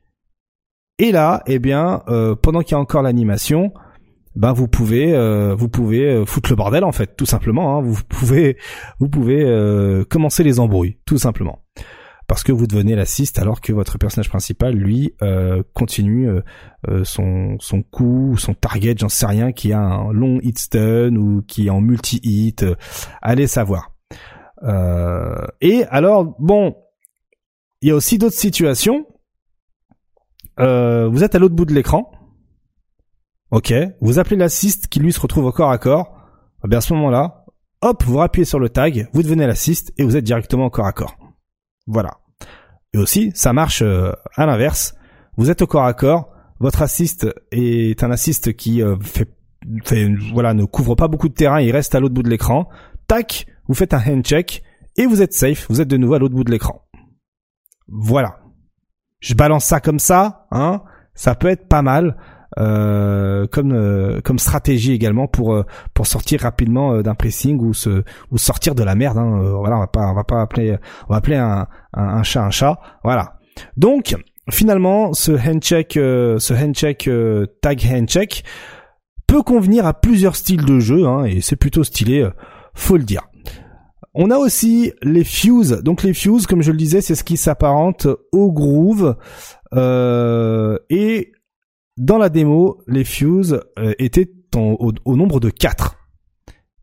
et 0.99 1.11
là, 1.11 1.41
eh 1.47 1.59
bien, 1.59 2.03
euh, 2.07 2.35
pendant 2.35 2.61
qu'il 2.61 2.73
y 2.73 2.75
a 2.75 2.79
encore 2.79 3.01
l'animation, 3.01 3.73
ben 4.35 4.53
vous 4.53 4.67
pouvez 4.67 5.13
euh, 5.13 5.55
vous 5.55 5.69
pouvez 5.69 6.05
euh, 6.05 6.25
foutre 6.25 6.49
le 6.49 6.55
bordel 6.55 6.83
en 6.83 6.91
fait, 6.91 7.15
tout 7.15 7.25
simplement. 7.25 7.77
Hein. 7.77 7.81
Vous 7.81 8.01
pouvez 8.07 8.57
vous 8.99 9.09
pouvez 9.09 9.43
commencer 10.09 10.43
les 10.43 10.59
embrouilles, 10.59 10.99
tout 11.05 11.17
simplement, 11.17 11.63
parce 12.27 12.43
que 12.43 12.51
vous 12.51 12.67
devenez 12.67 12.95
l'assist 12.95 13.39
alors 13.39 13.59
que 13.59 13.73
votre 13.73 13.97
personnage 13.97 14.29
principal, 14.29 14.75
lui, 14.75 15.15
continue 15.73 16.29
son 17.03 17.57
son 17.59 17.81
coup, 17.81 18.35
son 18.37 18.53
target, 18.53 18.95
j'en 18.97 19.09
sais 19.09 19.25
rien, 19.25 19.51
qui 19.51 19.73
a 19.73 19.79
un 19.79 20.13
long 20.13 20.39
hit 20.43 20.59
stun 20.59 21.15
ou 21.15 21.41
qui 21.41 21.67
est 21.67 21.71
en 21.71 21.81
multi 21.81 22.19
hit. 22.23 22.65
allez 23.21 23.47
savoir. 23.47 23.93
et 25.59 25.85
alors 25.89 26.35
bon, 26.37 26.75
il 27.81 27.89
y 27.89 27.91
a 27.91 27.95
aussi 27.95 28.19
d'autres 28.19 28.37
situations 28.37 29.07
euh, 30.59 31.07
vous 31.07 31.23
êtes 31.23 31.35
à 31.35 31.39
l'autre 31.39 31.55
bout 31.55 31.65
de 31.65 31.73
l'écran. 31.73 32.11
Ok. 33.51 33.73
Vous 34.01 34.19
appelez 34.19 34.35
l'assist 34.35 34.87
qui 34.87 34.99
lui 34.99 35.13
se 35.13 35.19
retrouve 35.19 35.45
au 35.45 35.51
corps 35.51 35.71
à 35.71 35.77
corps. 35.77 36.17
Eh 36.65 36.67
bien 36.67 36.79
à 36.79 36.81
ce 36.81 36.93
moment-là, 36.93 37.45
hop, 37.81 38.03
vous 38.03 38.21
appuyez 38.21 38.45
sur 38.45 38.59
le 38.59 38.69
tag, 38.69 39.09
vous 39.13 39.21
devenez 39.21 39.45
l'assist 39.45 39.93
et 39.97 40.03
vous 40.03 40.15
êtes 40.15 40.23
directement 40.23 40.65
au 40.65 40.69
corps 40.69 40.87
à 40.87 40.93
corps. 40.93 41.15
Voilà. 41.87 42.19
Et 42.93 42.97
aussi, 42.97 43.31
ça 43.35 43.53
marche 43.53 43.81
euh, 43.81 44.11
à 44.35 44.45
l'inverse. 44.45 44.95
Vous 45.37 45.49
êtes 45.49 45.61
au 45.61 45.67
corps 45.67 45.85
à 45.85 45.93
corps. 45.93 46.29
Votre 46.59 46.81
assist 46.81 47.27
est 47.51 48.03
un 48.03 48.11
assist 48.11 48.53
qui 48.53 48.81
euh, 48.81 48.95
fait, 49.01 49.29
fait, 49.83 50.09
voilà, 50.31 50.53
ne 50.53 50.63
couvre 50.63 50.95
pas 50.95 51.07
beaucoup 51.07 51.27
de 51.27 51.33
terrain. 51.33 51.59
Il 51.59 51.71
reste 51.71 51.95
à 51.95 51.99
l'autre 51.99 52.13
bout 52.13 52.23
de 52.23 52.29
l'écran. 52.29 52.69
Tac, 53.07 53.47
vous 53.67 53.73
faites 53.73 53.93
un 53.93 53.99
hand 53.99 54.23
check 54.23 54.63
et 54.95 55.05
vous 55.05 55.21
êtes 55.21 55.33
safe. 55.33 55.65
Vous 55.69 55.81
êtes 55.81 55.87
de 55.87 55.97
nouveau 55.97 56.13
à 56.13 56.19
l'autre 56.19 56.35
bout 56.35 56.43
de 56.43 56.51
l'écran. 56.51 56.87
Voilà. 57.87 58.42
Je 59.23 59.35
balance 59.35 59.63
ça 59.63 59.79
comme 59.79 59.99
ça, 59.99 60.45
hein. 60.51 60.81
Ça 61.15 61.33
peut 61.33 61.47
être 61.47 61.67
pas 61.67 61.81
mal. 61.81 62.17
Euh, 62.59 63.47
comme 63.47 63.71
euh, 63.71 64.21
comme 64.21 64.37
stratégie 64.37 64.93
également 64.93 65.25
pour 65.27 65.55
euh, 65.55 65.65
pour 65.95 66.05
sortir 66.05 66.41
rapidement 66.41 67.01
d'un 67.01 67.15
pressing 67.15 67.59
ou 67.59 67.73
se 67.73 68.03
ou 68.29 68.37
sortir 68.37 68.75
de 68.75 68.83
la 68.83 68.93
merde 68.93 69.17
hein. 69.17 69.55
voilà 69.57 69.77
on 69.77 69.79
va 69.79 69.87
pas 69.87 70.01
on 70.01 70.13
va 70.13 70.23
pas 70.23 70.39
appeler 70.39 70.77
on 71.09 71.13
va 71.13 71.17
appeler 71.17 71.37
un, 71.37 71.65
un, 71.93 72.21
chat 72.21 72.43
un 72.43 72.51
chat 72.51 72.79
voilà 73.03 73.39
donc 73.75 74.15
finalement 74.51 75.13
ce 75.13 75.31
handcheck 75.31 75.93
ce 75.93 76.53
handcheck 76.53 77.09
tag 77.59 77.83
handcheck 77.91 78.43
peut 79.25 79.41
convenir 79.41 79.87
à 79.87 79.95
plusieurs 79.95 80.35
styles 80.35 80.63
de 80.63 80.79
jeu 80.79 81.07
hein, 81.07 81.25
et 81.25 81.41
c'est 81.41 81.55
plutôt 81.55 81.83
stylé 81.83 82.29
faut 82.75 82.97
le 82.97 83.03
dire 83.03 83.23
on 84.15 84.29
a 84.29 84.37
aussi 84.37 84.93
les 85.01 85.23
fuses. 85.23 85.81
Donc 85.83 86.03
les 86.03 86.13
fuses, 86.13 86.45
comme 86.45 86.61
je 86.61 86.71
le 86.71 86.77
disais, 86.77 87.01
c'est 87.01 87.15
ce 87.15 87.23
qui 87.23 87.37
s'apparente 87.37 88.07
au 88.31 88.51
groove. 88.51 89.17
Euh, 89.73 90.77
et 90.89 91.31
dans 91.97 92.17
la 92.17 92.29
démo, 92.29 92.81
les 92.87 93.03
fuses 93.03 93.59
euh, 93.79 93.93
étaient 93.97 94.29
au, 94.55 95.15
nombre 95.15 95.39
de 95.39 95.49
4. 95.49 95.97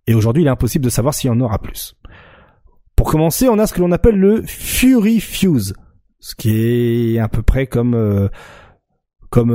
Et 0.08 0.14
aujourd'hui, 0.14 0.42
il 0.42 0.46
est 0.46 0.50
impossible 0.50 0.84
de 0.84 0.90
savoir 0.90 1.14
s'il 1.14 1.28
y 1.28 1.32
en 1.32 1.40
aura 1.40 1.60
plus. 1.60 1.94
Pour 2.96 3.08
commencer, 3.08 3.48
on 3.48 3.58
a 3.58 3.66
ce 3.66 3.74
que 3.74 3.80
l'on 3.80 3.92
appelle 3.92 4.16
le 4.16 4.42
Fury 4.42 5.20
Fuse, 5.20 5.74
ce 6.18 6.34
qui 6.34 7.14
est 7.14 7.18
à 7.20 7.28
peu 7.28 7.42
près 7.42 7.66
comme 7.66 7.94
euh, 7.94 8.28
comme 9.30 9.52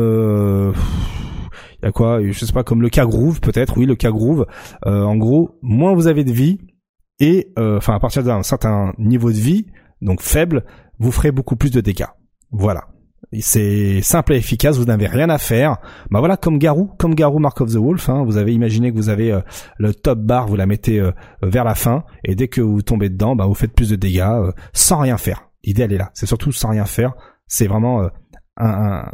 il 1.73 1.85
y 1.85 1.87
a 1.87 1.91
quoi, 1.91 2.21
je 2.25 2.45
sais 2.45 2.53
pas, 2.53 2.63
comme 2.63 2.81
le 2.81 2.89
K-Groove 2.89 3.41
peut-être, 3.41 3.77
oui, 3.77 3.85
le 3.85 3.95
K-Groove. 3.95 4.47
en 4.85 5.17
gros, 5.17 5.59
moins 5.61 5.93
vous 5.93 6.07
avez 6.07 6.23
de 6.23 6.31
vie, 6.31 6.59
et 7.19 7.51
enfin 7.57 7.95
à 7.95 7.99
partir 7.99 8.23
d'un 8.23 8.43
certain 8.43 8.93
niveau 8.97 9.31
de 9.31 9.37
vie, 9.37 9.67
donc 10.01 10.21
faible, 10.21 10.65
vous 10.99 11.11
ferez 11.11 11.31
beaucoup 11.31 11.55
plus 11.55 11.71
de 11.71 11.81
dégâts. 11.81 12.07
Voilà. 12.51 12.87
C'est 13.39 14.01
simple 14.01 14.33
et 14.33 14.37
efficace, 14.37 14.77
vous 14.77 14.85
n'avez 14.85 15.07
rien 15.07 15.29
à 15.29 15.37
faire. 15.37 15.77
Bah 16.11 16.19
voilà, 16.19 16.37
comme 16.37 16.57
Garou, 16.57 16.91
comme 16.97 17.15
Garou 17.15 17.39
Mark 17.39 17.59
of 17.59 17.71
the 17.71 17.77
Wolf, 17.77 18.07
hein, 18.09 18.23
vous 18.23 18.37
avez 18.37 18.53
imaginé 18.53 18.91
que 18.91 18.95
vous 18.95 19.09
avez 19.09 19.31
euh, 19.31 19.41
le 19.77 19.93
top 19.93 20.19
bar, 20.19 20.47
vous 20.47 20.55
la 20.55 20.65
mettez 20.65 20.99
euh, 20.99 21.11
vers 21.41 21.63
la 21.63 21.75
fin, 21.75 22.03
et 22.23 22.35
dès 22.35 22.47
que 22.47 22.61
vous 22.61 22.81
tombez 22.81 23.09
dedans, 23.09 23.35
bah 23.35 23.45
vous 23.45 23.55
faites 23.55 23.73
plus 23.73 23.89
de 23.89 23.95
dégâts 23.95 24.21
euh, 24.21 24.51
sans 24.73 24.99
rien 24.99 25.17
faire. 25.17 25.49
L'idée 25.63 25.81
elle 25.81 25.93
est 25.93 25.97
là, 25.97 26.11
c'est 26.13 26.27
surtout 26.27 26.51
sans 26.51 26.69
rien 26.69 26.85
faire. 26.85 27.13
C'est 27.47 27.67
vraiment 27.67 28.09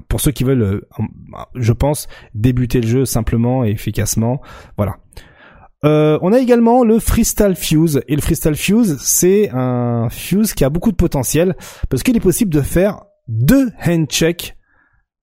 pour 0.07 0.21
ceux 0.21 0.31
qui 0.31 0.45
veulent, 0.45 0.85
je 1.55 1.73
pense, 1.73 2.07
débuter 2.33 2.79
le 2.79 2.87
jeu 2.87 3.05
simplement 3.05 3.65
et 3.65 3.71
efficacement. 3.71 4.41
Voilà. 4.77 4.97
On 5.83 6.33
a 6.33 6.39
également 6.39 6.83
le 6.83 6.99
Freestyle 6.99 7.55
Fuse 7.55 8.01
et 8.07 8.15
le 8.15 8.21
Freestyle 8.21 8.55
Fuse 8.55 8.97
c'est 8.99 9.49
un 9.51 10.09
fuse 10.09 10.53
qui 10.53 10.63
a 10.63 10.69
beaucoup 10.69 10.91
de 10.91 10.95
potentiel 10.95 11.55
parce 11.89 12.03
qu'il 12.03 12.15
est 12.15 12.21
possible 12.21 12.53
de 12.53 12.61
faire 12.61 13.03
deux 13.27 13.71
handshakes 13.85 14.55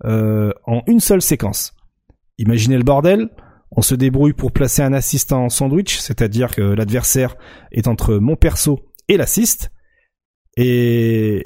euh, 0.05 0.53
en 0.65 0.83
une 0.87 1.01
seule 1.01 1.23
séquence. 1.23 1.75
Imaginez 2.39 2.77
le 2.77 2.85
bordel. 2.85 3.31
On 3.71 3.83
se 3.83 3.95
débrouille 3.95 4.33
pour 4.33 4.53
placer 4.53 4.83
un 4.83 4.93
assistant 4.93 5.45
en 5.45 5.49
sandwich, 5.51 5.99
c'est-à-dire 5.99 6.55
que 6.55 6.63
l'adversaire 6.63 7.37
est 7.71 7.87
entre 7.87 8.15
mon 8.15 8.35
perso 8.35 8.81
et 9.09 9.17
l'assist. 9.17 9.71
Et 10.57 11.43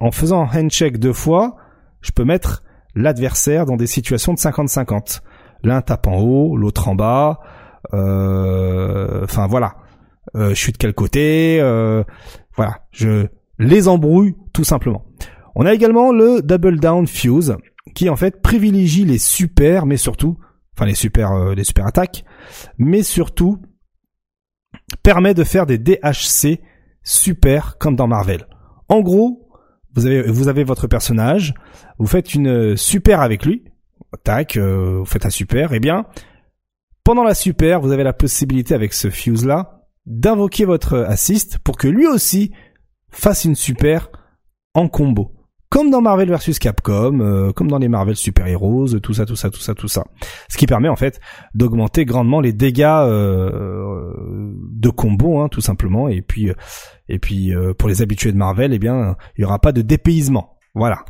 en 0.00 0.10
faisant 0.10 0.42
un 0.42 0.60
handshake 0.64 0.98
deux 0.98 1.12
fois, 1.12 1.56
je 2.00 2.10
peux 2.10 2.24
mettre 2.24 2.64
l'adversaire 2.94 3.66
dans 3.66 3.76
des 3.76 3.86
situations 3.86 4.34
de 4.34 4.38
50-50. 4.38 5.20
L'un 5.62 5.80
tape 5.80 6.06
en 6.06 6.18
haut, 6.18 6.56
l'autre 6.56 6.88
en 6.88 6.94
bas. 6.94 7.40
Euh, 7.94 9.24
enfin 9.24 9.46
voilà. 9.46 9.76
Euh, 10.36 10.50
je 10.50 10.54
suis 10.54 10.72
de 10.72 10.78
quel 10.78 10.94
côté 10.94 11.58
Voilà. 12.56 12.86
Je 12.92 13.26
les 13.58 13.88
embrouille 13.88 14.34
tout 14.52 14.64
simplement. 14.64 15.04
On 15.54 15.66
a 15.66 15.74
également 15.74 16.12
le 16.12 16.42
Double 16.42 16.80
Down 16.80 17.06
Fuse, 17.06 17.56
qui 17.94 18.08
en 18.08 18.16
fait 18.16 18.40
privilégie 18.40 19.04
les 19.04 19.18
super, 19.18 19.86
mais 19.86 19.96
surtout, 19.96 20.38
enfin 20.74 20.86
les 20.86 20.94
super, 20.94 21.32
euh, 21.32 21.54
les 21.54 21.64
super 21.64 21.86
attaques, 21.86 22.24
mais 22.78 23.02
surtout 23.02 23.60
permet 25.02 25.34
de 25.34 25.44
faire 25.44 25.66
des 25.66 25.78
DHC 25.78 26.60
super 27.02 27.78
comme 27.78 27.96
dans 27.96 28.06
Marvel. 28.06 28.46
En 28.88 29.00
gros, 29.00 29.48
vous 29.94 30.06
avez, 30.06 30.22
vous 30.22 30.48
avez 30.48 30.64
votre 30.64 30.86
personnage, 30.86 31.54
vous 31.98 32.06
faites 32.06 32.34
une 32.34 32.76
super 32.76 33.20
avec 33.20 33.44
lui, 33.44 33.64
tac, 34.24 34.56
euh, 34.56 34.98
vous 34.98 35.04
faites 35.04 35.26
un 35.26 35.30
super, 35.30 35.72
et 35.72 35.76
eh 35.76 35.80
bien, 35.80 36.06
pendant 37.10 37.24
la 37.24 37.34
super, 37.34 37.80
vous 37.80 37.90
avez 37.90 38.04
la 38.04 38.12
possibilité 38.12 38.72
avec 38.72 38.92
ce 38.92 39.10
fuse 39.10 39.44
là 39.44 39.82
d'invoquer 40.06 40.64
votre 40.64 40.96
assist 40.96 41.58
pour 41.58 41.76
que 41.76 41.88
lui 41.88 42.06
aussi 42.06 42.52
fasse 43.10 43.44
une 43.44 43.56
super 43.56 44.10
en 44.74 44.86
combo 44.86 45.32
comme 45.70 45.90
dans 45.90 46.00
Marvel 46.00 46.30
vs 46.30 46.60
Capcom, 46.60 47.18
euh, 47.20 47.50
comme 47.50 47.66
dans 47.66 47.78
les 47.78 47.88
Marvel 47.88 48.14
Super 48.14 48.46
Heroes, 48.46 49.00
tout 49.00 49.12
ça, 49.12 49.26
tout 49.26 49.34
ça, 49.34 49.50
tout 49.50 49.58
ça, 49.58 49.74
tout 49.74 49.88
ça. 49.88 50.04
Ce 50.48 50.56
qui 50.56 50.66
permet 50.66 50.88
en 50.88 50.94
fait 50.94 51.20
d'augmenter 51.54 52.04
grandement 52.04 52.40
les 52.40 52.52
dégâts 52.52 52.84
euh, 52.84 54.12
de 54.72 54.88
combo, 54.88 55.40
hein, 55.40 55.48
tout 55.48 55.60
simplement. 55.60 56.08
Et 56.08 56.22
puis, 56.22 56.52
et 57.08 57.18
puis 57.18 57.52
euh, 57.52 57.74
pour 57.74 57.88
les 57.88 58.02
habitués 58.02 58.30
de 58.30 58.36
Marvel, 58.36 58.72
eh 58.72 58.78
bien, 58.78 59.16
il 59.36 59.42
y 59.42 59.44
aura 59.44 59.58
pas 59.58 59.72
de 59.72 59.82
dépaysement. 59.82 60.58
Voilà. 60.76 61.04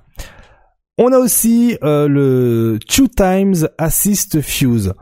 On 0.97 1.13
a 1.13 1.19
aussi 1.19 1.77
le 1.83 2.79
Two 2.87 3.09
Times 3.09 3.69
Assist 3.77 4.41
Fuse. 4.41 4.95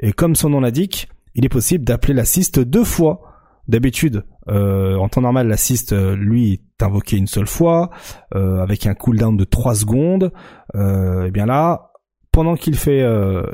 Et 0.00 0.12
comme 0.12 0.34
son 0.34 0.50
nom 0.50 0.60
l'indique, 0.60 1.08
il 1.34 1.44
est 1.44 1.50
possible 1.50 1.84
d'appeler 1.84 2.14
l'assist 2.14 2.58
deux 2.58 2.84
fois. 2.84 3.20
D'habitude, 3.68 4.24
euh, 4.48 4.96
en 4.96 5.08
temps 5.08 5.20
normal, 5.20 5.46
l'assist, 5.46 5.92
euh, 5.92 6.16
lui, 6.16 6.54
est 6.54 6.82
invoqué 6.82 7.18
une 7.18 7.26
seule 7.26 7.46
fois, 7.46 7.90
euh, 8.34 8.62
avec 8.62 8.86
un 8.86 8.94
cooldown 8.94 9.36
de 9.36 9.44
3 9.44 9.74
secondes. 9.74 10.32
et 10.74 11.30
bien 11.30 11.46
là, 11.46 11.92
pendant 12.32 12.54
qu'il 12.56 12.76
fait 12.76 13.02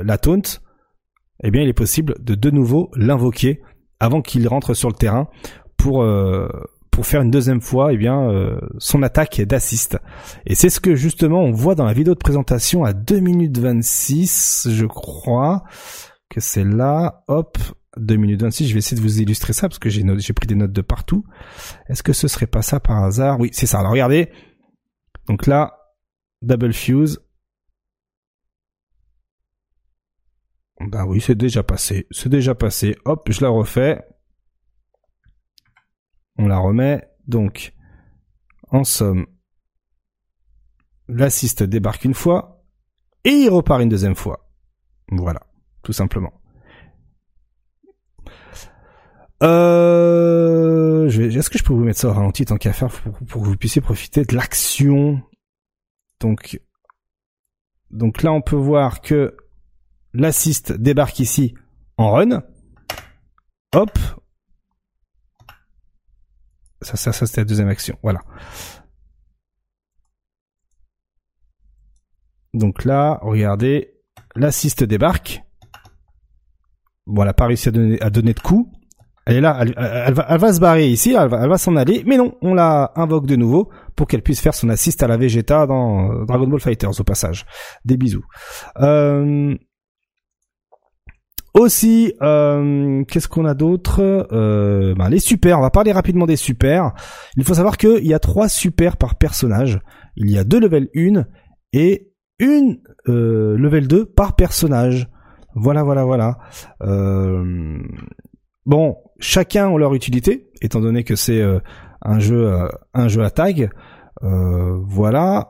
la 0.03 0.17
taunt, 0.17 0.41
eh 1.43 1.51
bien 1.51 1.63
il 1.63 1.69
est 1.69 1.73
possible 1.73 2.15
de 2.19 2.35
de 2.35 2.49
nouveau 2.49 2.91
l'invoquer 2.95 3.61
avant 3.99 4.21
qu'il 4.21 4.47
rentre 4.47 4.73
sur 4.73 4.89
le 4.89 4.95
terrain 4.95 5.27
pour 5.75 6.05
pour 6.91 7.05
faire 7.05 7.21
une 7.21 7.31
deuxième 7.31 7.61
fois 7.61 7.93
eh 7.93 7.97
bien 7.97 8.29
son 8.77 9.01
attaque 9.01 9.41
d'assist. 9.41 9.97
Et 10.45 10.53
c'est 10.53 10.69
ce 10.69 10.79
que 10.79 10.93
justement 10.95 11.41
on 11.41 11.51
voit 11.51 11.73
dans 11.73 11.85
la 11.85 11.93
vidéo 11.93 12.13
de 12.13 12.19
présentation 12.19 12.83
à 12.83 12.93
2 12.93 13.19
minutes 13.19 13.57
26, 13.57 14.67
je 14.69 14.85
crois 14.85 15.63
que 16.29 16.39
c'est 16.39 16.63
là. 16.63 17.23
Hop, 17.27 17.57
2 17.97 18.15
minutes 18.15 18.41
26, 18.41 18.67
je 18.67 18.73
vais 18.73 18.79
essayer 18.79 18.97
de 18.97 19.01
vous 19.01 19.21
illustrer 19.21 19.53
ça 19.53 19.69
parce 19.69 19.79
que 19.79 19.89
j'ai 19.89 20.33
pris 20.33 20.47
des 20.47 20.55
notes 20.55 20.73
de 20.73 20.81
partout. 20.81 21.25
Est-ce 21.87 22.03
que 22.03 22.13
ce 22.13 22.27
serait 22.27 22.47
pas 22.47 22.61
ça 22.61 22.79
par 22.79 23.03
hasard? 23.03 23.39
Oui, 23.39 23.49
c'est 23.53 23.67
ça. 23.67 23.79
Alors 23.79 23.91
regardez. 23.91 24.31
Donc 25.27 25.47
là, 25.47 25.77
double 26.41 26.73
fuse. 26.73 27.19
Ben 30.79 31.05
oui, 31.05 31.21
c'est 31.21 31.35
déjà 31.35 31.63
passé. 31.63 32.05
C'est 32.11 32.29
déjà 32.29 32.53
passé. 32.53 32.97
Hop, 33.05 33.31
je 33.31 33.41
la 33.41 33.49
refais. 33.49 34.03
On 36.37 36.47
la 36.47 36.57
remet. 36.57 37.07
Donc, 37.27 37.73
en 38.67 38.83
somme, 38.83 39.25
l'assist 41.07 41.63
débarque 41.63 42.03
une 42.03 42.13
fois 42.13 42.65
et 43.23 43.31
il 43.31 43.49
repart 43.49 43.81
une 43.81 43.89
deuxième 43.89 44.15
fois. 44.15 44.51
Voilà, 45.09 45.39
tout 45.85 45.93
simplement. 45.93 46.33
Euh, 49.43 51.07
est-ce 51.07 51.49
que 51.49 51.59
je 51.59 51.63
peux 51.63 51.73
vous 51.73 51.83
mettre 51.83 51.99
ça 51.99 52.09
au 52.09 52.13
ralenti 52.13 52.43
tant 52.43 52.57
qu'à 52.57 52.73
faire 52.73 52.89
pour, 52.89 53.41
que 53.41 53.47
vous 53.47 53.55
puissiez 53.55 53.81
profiter 53.81 54.25
de 54.25 54.35
l'action? 54.35 55.21
Donc, 56.19 56.57
là, 58.23 58.31
on 58.31 58.41
peut 58.41 58.55
voir 58.55 59.01
que 59.01 59.37
l'assist 60.13 60.73
débarque 60.73 61.19
ici 61.19 61.53
en 61.97 62.13
run. 62.13 62.41
Hop. 63.75 63.91
Ça, 66.81 66.97
ça, 66.97 67.13
ça 67.13 67.27
c'était 67.27 67.41
la 67.41 67.45
deuxième 67.45 67.69
action. 67.69 67.99
Voilà. 68.01 68.21
Donc 72.55 72.85
là, 72.85 73.19
regardez, 73.21 73.93
l'assist 74.35 74.83
débarque. 74.83 75.44
Bon, 77.07 77.21
elle 77.21 77.27
n'a 77.27 77.33
pas 77.33 77.47
réussi 77.47 77.69
à 77.69 77.71
donner, 77.71 78.33
de 78.33 78.39
coups. 78.39 78.69
Elle 79.27 79.37
est 79.37 79.41
là, 79.41 79.57
elle, 79.59 80.13
va, 80.13 80.25
elle 80.29 80.39
va 80.39 80.53
se 80.53 80.59
barrer 80.59 80.87
ici, 80.87 81.15
elle 81.19 81.29
va, 81.29 81.39
elle 81.41 81.49
va 81.49 81.57
s'en 81.57 81.75
aller, 81.75 82.03
mais 82.05 82.15
non, 82.15 82.35
on 82.43 82.53
la 82.53 82.91
invoque 82.95 83.25
de 83.25 83.35
nouveau 83.35 83.71
pour 83.95 84.05
qu'elle 84.05 84.21
puisse 84.21 84.39
faire 84.39 84.53
son 84.53 84.69
assist 84.69 85.01
à 85.01 85.07
la 85.07 85.17
Vegeta 85.17 85.65
dans 85.65 86.25
Dragon 86.25 86.45
Ball 86.47 86.59
Fighters 86.59 86.99
au 86.99 87.03
passage. 87.03 87.45
Des 87.85 87.97
bisous. 87.97 88.23
Euh, 88.81 89.55
aussi, 91.55 92.13
euh, 92.21 93.03
qu'est-ce 93.05 93.27
qu'on 93.27 93.45
a 93.45 93.55
d'autre? 93.55 94.27
Euh, 94.31 94.93
ben, 94.93 95.09
Les 95.09 95.19
super, 95.19 95.57
on 95.57 95.61
va 95.61 95.71
parler 95.71 95.91
rapidement 95.91 96.27
des 96.27 96.35
super. 96.35 96.93
Il 97.35 97.43
faut 97.43 97.55
savoir 97.55 97.77
qu'il 97.77 98.05
y 98.05 98.13
a 98.13 98.19
trois 98.19 98.47
super 98.47 98.95
par 98.95 99.15
personnage. 99.15 99.79
Il 100.17 100.29
y 100.29 100.37
a 100.37 100.43
deux 100.43 100.59
level 100.59 100.89
1 100.95 101.23
et 101.73 102.11
une 102.37 102.77
level 103.07 103.87
2 103.87 104.05
par 104.05 104.35
personnage. 104.35 105.09
Voilà, 105.55 105.83
voilà, 105.83 106.03
voilà. 106.03 106.37
bon, 108.65 108.97
chacun 109.19 109.69
ont 109.69 109.77
leur 109.77 109.93
utilité, 109.93 110.51
étant 110.61 110.81
donné 110.81 111.03
que 111.03 111.15
c'est 111.15 111.41
euh, 111.41 111.59
un 112.01 112.19
jeu 112.19 112.47
euh, 112.47 112.67
un 112.93 113.07
jeu 113.07 113.23
à 113.23 113.31
tag. 113.31 113.69
voilà. 114.21 115.49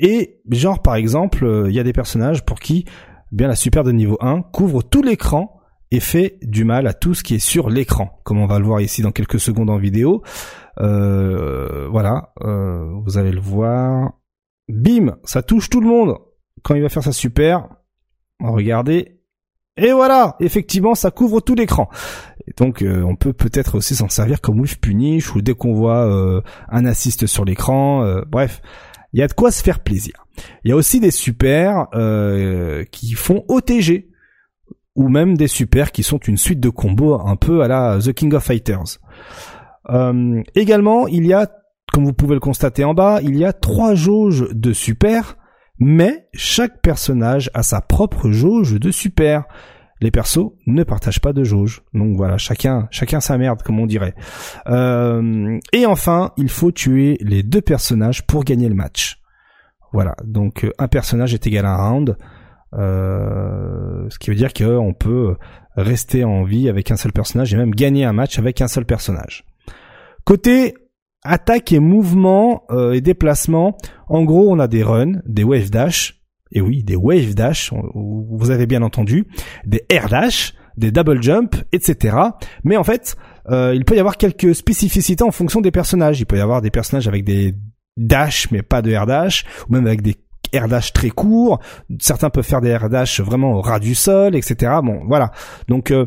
et 0.00 0.40
genre 0.50 0.82
par 0.82 0.96
exemple, 0.96 1.66
il 1.68 1.74
y 1.74 1.80
a 1.80 1.84
des 1.84 1.92
personnages 1.92 2.44
pour 2.44 2.60
qui 2.60 2.84
bien 3.30 3.48
la 3.48 3.56
super 3.56 3.82
de 3.82 3.92
niveau 3.92 4.18
1 4.20 4.42
couvre 4.42 4.82
tout 4.82 5.02
l'écran 5.02 5.58
et 5.90 6.00
fait 6.00 6.38
du 6.42 6.64
mal 6.64 6.86
à 6.86 6.94
tout 6.94 7.14
ce 7.14 7.22
qui 7.22 7.34
est 7.34 7.38
sur 7.38 7.68
l'écran, 7.68 8.18
comme 8.24 8.38
on 8.38 8.46
va 8.46 8.58
le 8.58 8.64
voir 8.64 8.80
ici 8.80 9.02
dans 9.02 9.12
quelques 9.12 9.38
secondes 9.38 9.68
en 9.68 9.76
vidéo. 9.76 10.22
Euh, 10.80 11.86
voilà, 11.90 12.32
euh, 12.42 12.90
vous 13.04 13.18
allez 13.18 13.30
le 13.30 13.40
voir. 13.40 14.12
Bim, 14.68 15.16
ça 15.24 15.42
touche 15.42 15.68
tout 15.68 15.82
le 15.82 15.88
monde 15.88 16.16
quand 16.62 16.74
il 16.74 16.82
va 16.82 16.88
faire 16.88 17.02
sa 17.02 17.12
super. 17.12 17.68
Regardez. 18.42 19.18
Et 19.76 19.92
voilà, 19.92 20.36
effectivement, 20.40 20.94
ça 20.94 21.10
couvre 21.10 21.40
tout 21.40 21.54
l'écran. 21.54 21.88
donc, 22.58 22.82
euh, 22.82 23.02
on 23.02 23.16
peut 23.16 23.32
peut-être 23.32 23.76
aussi 23.76 23.94
s'en 23.94 24.08
servir 24.08 24.40
comme 24.40 24.58
Wolf 24.58 24.78
Punish 24.78 25.34
ou 25.34 25.40
dès 25.40 25.54
qu'on 25.54 25.72
voit 25.72 26.42
un 26.68 26.84
assist 26.84 27.26
sur 27.26 27.44
l'écran. 27.44 28.20
bref, 28.28 28.60
il 29.14 29.20
y 29.20 29.22
a 29.22 29.28
de 29.28 29.32
quoi 29.32 29.50
se 29.50 29.62
faire 29.62 29.80
plaisir. 29.80 30.26
Il 30.64 30.68
y 30.68 30.72
a 30.72 30.76
aussi 30.76 31.00
des 31.00 31.10
super 31.10 31.86
qui 32.90 33.12
font 33.14 33.44
OTG 33.48 34.12
ou 34.94 35.08
même 35.08 35.36
des 35.36 35.48
super 35.48 35.92
qui 35.92 36.02
sont 36.02 36.18
une 36.18 36.36
suite 36.36 36.60
de 36.60 36.68
combos 36.68 37.20
un 37.20 37.36
peu 37.36 37.62
à 37.62 37.68
la 37.68 37.98
The 37.98 38.12
King 38.12 38.34
of 38.34 38.44
Fighters. 38.44 38.98
Euh, 39.90 40.42
également, 40.54 41.08
il 41.08 41.26
y 41.26 41.32
a, 41.32 41.50
comme 41.92 42.04
vous 42.04 42.12
pouvez 42.12 42.34
le 42.34 42.40
constater 42.40 42.84
en 42.84 42.94
bas, 42.94 43.20
il 43.22 43.36
y 43.36 43.44
a 43.44 43.52
trois 43.52 43.94
jauges 43.94 44.46
de 44.52 44.72
super, 44.72 45.36
mais 45.82 46.28
chaque 46.32 46.80
personnage 46.80 47.50
a 47.54 47.64
sa 47.64 47.80
propre 47.80 48.30
jauge 48.30 48.78
de 48.78 48.90
super. 48.92 49.44
Les 50.00 50.12
persos 50.12 50.52
ne 50.66 50.84
partagent 50.84 51.20
pas 51.20 51.32
de 51.32 51.42
jauge. 51.42 51.82
Donc 51.92 52.16
voilà, 52.16 52.38
chacun, 52.38 52.86
chacun 52.92 53.18
sa 53.18 53.36
merde, 53.36 53.62
comme 53.62 53.80
on 53.80 53.86
dirait. 53.86 54.14
Euh, 54.68 55.58
et 55.72 55.84
enfin, 55.86 56.32
il 56.36 56.50
faut 56.50 56.70
tuer 56.70 57.18
les 57.20 57.42
deux 57.42 57.60
personnages 57.60 58.24
pour 58.24 58.44
gagner 58.44 58.68
le 58.68 58.76
match. 58.76 59.20
Voilà, 59.92 60.14
donc 60.24 60.66
un 60.78 60.86
personnage 60.86 61.34
est 61.34 61.46
égal 61.48 61.66
à 61.66 61.72
un 61.72 61.90
round. 61.90 62.16
Euh, 62.74 64.06
ce 64.08 64.20
qui 64.20 64.30
veut 64.30 64.36
dire 64.36 64.52
qu'on 64.52 64.94
peut 64.94 65.36
rester 65.76 66.22
en 66.22 66.44
vie 66.44 66.68
avec 66.68 66.92
un 66.92 66.96
seul 66.96 67.12
personnage 67.12 67.52
et 67.52 67.56
même 67.56 67.74
gagner 67.74 68.04
un 68.04 68.12
match 68.12 68.38
avec 68.38 68.60
un 68.60 68.68
seul 68.68 68.84
personnage. 68.84 69.44
Côté 70.24 70.74
attaque 71.22 71.72
et 71.72 71.78
mouvement 71.78 72.64
euh, 72.70 72.92
et 72.92 73.00
déplacement, 73.00 73.76
en 74.08 74.24
gros 74.24 74.52
on 74.52 74.58
a 74.58 74.68
des 74.68 74.82
runs, 74.82 75.20
des 75.26 75.44
wave 75.44 75.70
dash, 75.70 76.22
et 76.52 76.60
oui, 76.60 76.84
des 76.84 76.96
wave 76.96 77.34
dash, 77.34 77.72
vous 77.94 78.50
avez 78.50 78.66
bien 78.66 78.82
entendu, 78.82 79.26
des 79.64 79.84
air 79.88 80.08
dash, 80.08 80.54
des 80.76 80.90
double 80.90 81.22
jump, 81.22 81.56
etc. 81.72 82.16
Mais 82.64 82.76
en 82.76 82.84
fait, 82.84 83.16
euh, 83.50 83.72
il 83.74 83.84
peut 83.84 83.96
y 83.96 84.00
avoir 84.00 84.16
quelques 84.16 84.54
spécificités 84.54 85.24
en 85.24 85.30
fonction 85.30 85.60
des 85.60 85.70
personnages. 85.70 86.20
Il 86.20 86.26
peut 86.26 86.36
y 86.36 86.40
avoir 86.40 86.62
des 86.62 86.70
personnages 86.70 87.08
avec 87.08 87.24
des 87.24 87.54
dash 87.96 88.50
mais 88.50 88.62
pas 88.62 88.82
de 88.82 88.90
air 88.90 89.06
dash, 89.06 89.44
ou 89.68 89.72
même 89.74 89.86
avec 89.86 90.02
des 90.02 90.16
air 90.52 90.68
dash 90.68 90.92
très 90.92 91.10
courts. 91.10 91.60
Certains 92.00 92.30
peuvent 92.30 92.44
faire 92.44 92.60
des 92.60 92.68
air 92.68 92.88
dash 92.88 93.20
vraiment 93.20 93.52
au 93.52 93.60
ras 93.60 93.80
du 93.80 93.94
sol, 93.94 94.36
etc. 94.36 94.72
Bon, 94.82 95.02
voilà. 95.06 95.32
Donc 95.68 95.90
euh, 95.90 96.06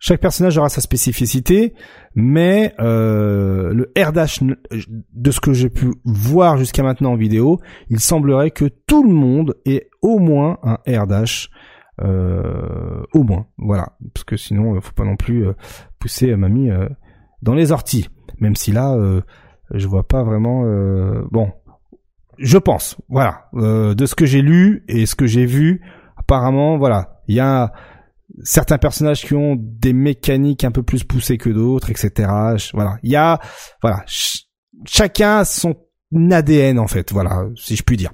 chaque 0.00 0.20
personnage 0.20 0.56
aura 0.56 0.70
sa 0.70 0.80
spécificité, 0.80 1.74
mais 2.14 2.74
euh, 2.80 3.72
le 3.74 3.92
dash, 4.12 4.40
de 4.42 5.30
ce 5.30 5.40
que 5.40 5.52
j'ai 5.52 5.68
pu 5.68 5.92
voir 6.04 6.56
jusqu'à 6.56 6.82
maintenant 6.82 7.12
en 7.12 7.16
vidéo, 7.16 7.60
il 7.90 8.00
semblerait 8.00 8.50
que 8.50 8.64
tout 8.64 9.04
le 9.04 9.12
monde 9.12 9.56
ait 9.66 9.90
au 10.00 10.18
moins 10.18 10.58
un 10.62 11.06
dash. 11.06 11.50
Euh, 12.02 13.02
au 13.12 13.24
moins, 13.24 13.44
voilà, 13.58 13.92
parce 14.14 14.24
que 14.24 14.38
sinon, 14.38 14.74
il 14.74 14.80
faut 14.80 14.94
pas 14.94 15.04
non 15.04 15.16
plus 15.16 15.46
euh, 15.46 15.52
pousser 15.98 16.34
mamie 16.34 16.70
dans 17.42 17.52
les 17.52 17.70
orties. 17.70 18.08
Même 18.38 18.56
si 18.56 18.72
là, 18.72 18.96
je 19.70 19.86
vois 19.86 20.08
pas 20.08 20.22
vraiment. 20.22 20.62
bon, 21.30 21.52
je 22.38 22.56
pense, 22.56 22.96
voilà, 23.10 23.50
de 23.52 24.06
ce 24.06 24.14
que 24.14 24.24
j'ai 24.24 24.40
lu 24.40 24.82
et 24.88 25.04
ce 25.04 25.14
que 25.14 25.26
j'ai 25.26 25.44
vu, 25.44 25.82
apparemment, 26.16 26.78
voilà, 26.78 27.20
il 27.28 27.34
y 27.34 27.40
a 27.40 27.70
certains 28.42 28.78
personnages 28.78 29.24
qui 29.24 29.34
ont 29.34 29.56
des 29.58 29.92
mécaniques 29.92 30.64
un 30.64 30.70
peu 30.70 30.82
plus 30.82 31.04
poussées 31.04 31.38
que 31.38 31.50
d'autres, 31.50 31.90
etc. 31.90 32.30
Voilà, 32.72 32.98
il 33.02 33.10
y 33.10 33.16
a, 33.16 33.40
voilà, 33.82 34.04
chacun 34.86 35.44
son 35.44 35.76
ADN 36.14 36.78
en 36.78 36.86
fait, 36.86 37.12
voilà, 37.12 37.44
si 37.56 37.76
je 37.76 37.82
puis 37.82 37.96
dire. 37.96 38.12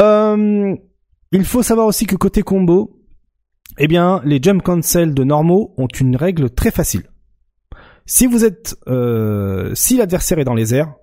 Euh, 0.00 0.74
il 1.32 1.44
faut 1.44 1.62
savoir 1.62 1.86
aussi 1.86 2.06
que 2.06 2.16
côté 2.16 2.42
combo, 2.42 3.00
eh 3.78 3.88
bien, 3.88 4.20
les 4.24 4.40
jump 4.42 4.62
cancel 4.62 5.14
de 5.14 5.24
normaux 5.24 5.74
ont 5.78 5.88
une 5.88 6.16
règle 6.16 6.50
très 6.50 6.70
facile. 6.70 7.04
Si 8.04 8.26
vous 8.26 8.44
êtes, 8.44 8.76
euh, 8.88 9.74
si 9.74 9.96
l'adversaire 9.96 10.38
est 10.38 10.44
dans 10.44 10.54
les 10.54 10.74
airs, 10.74 10.94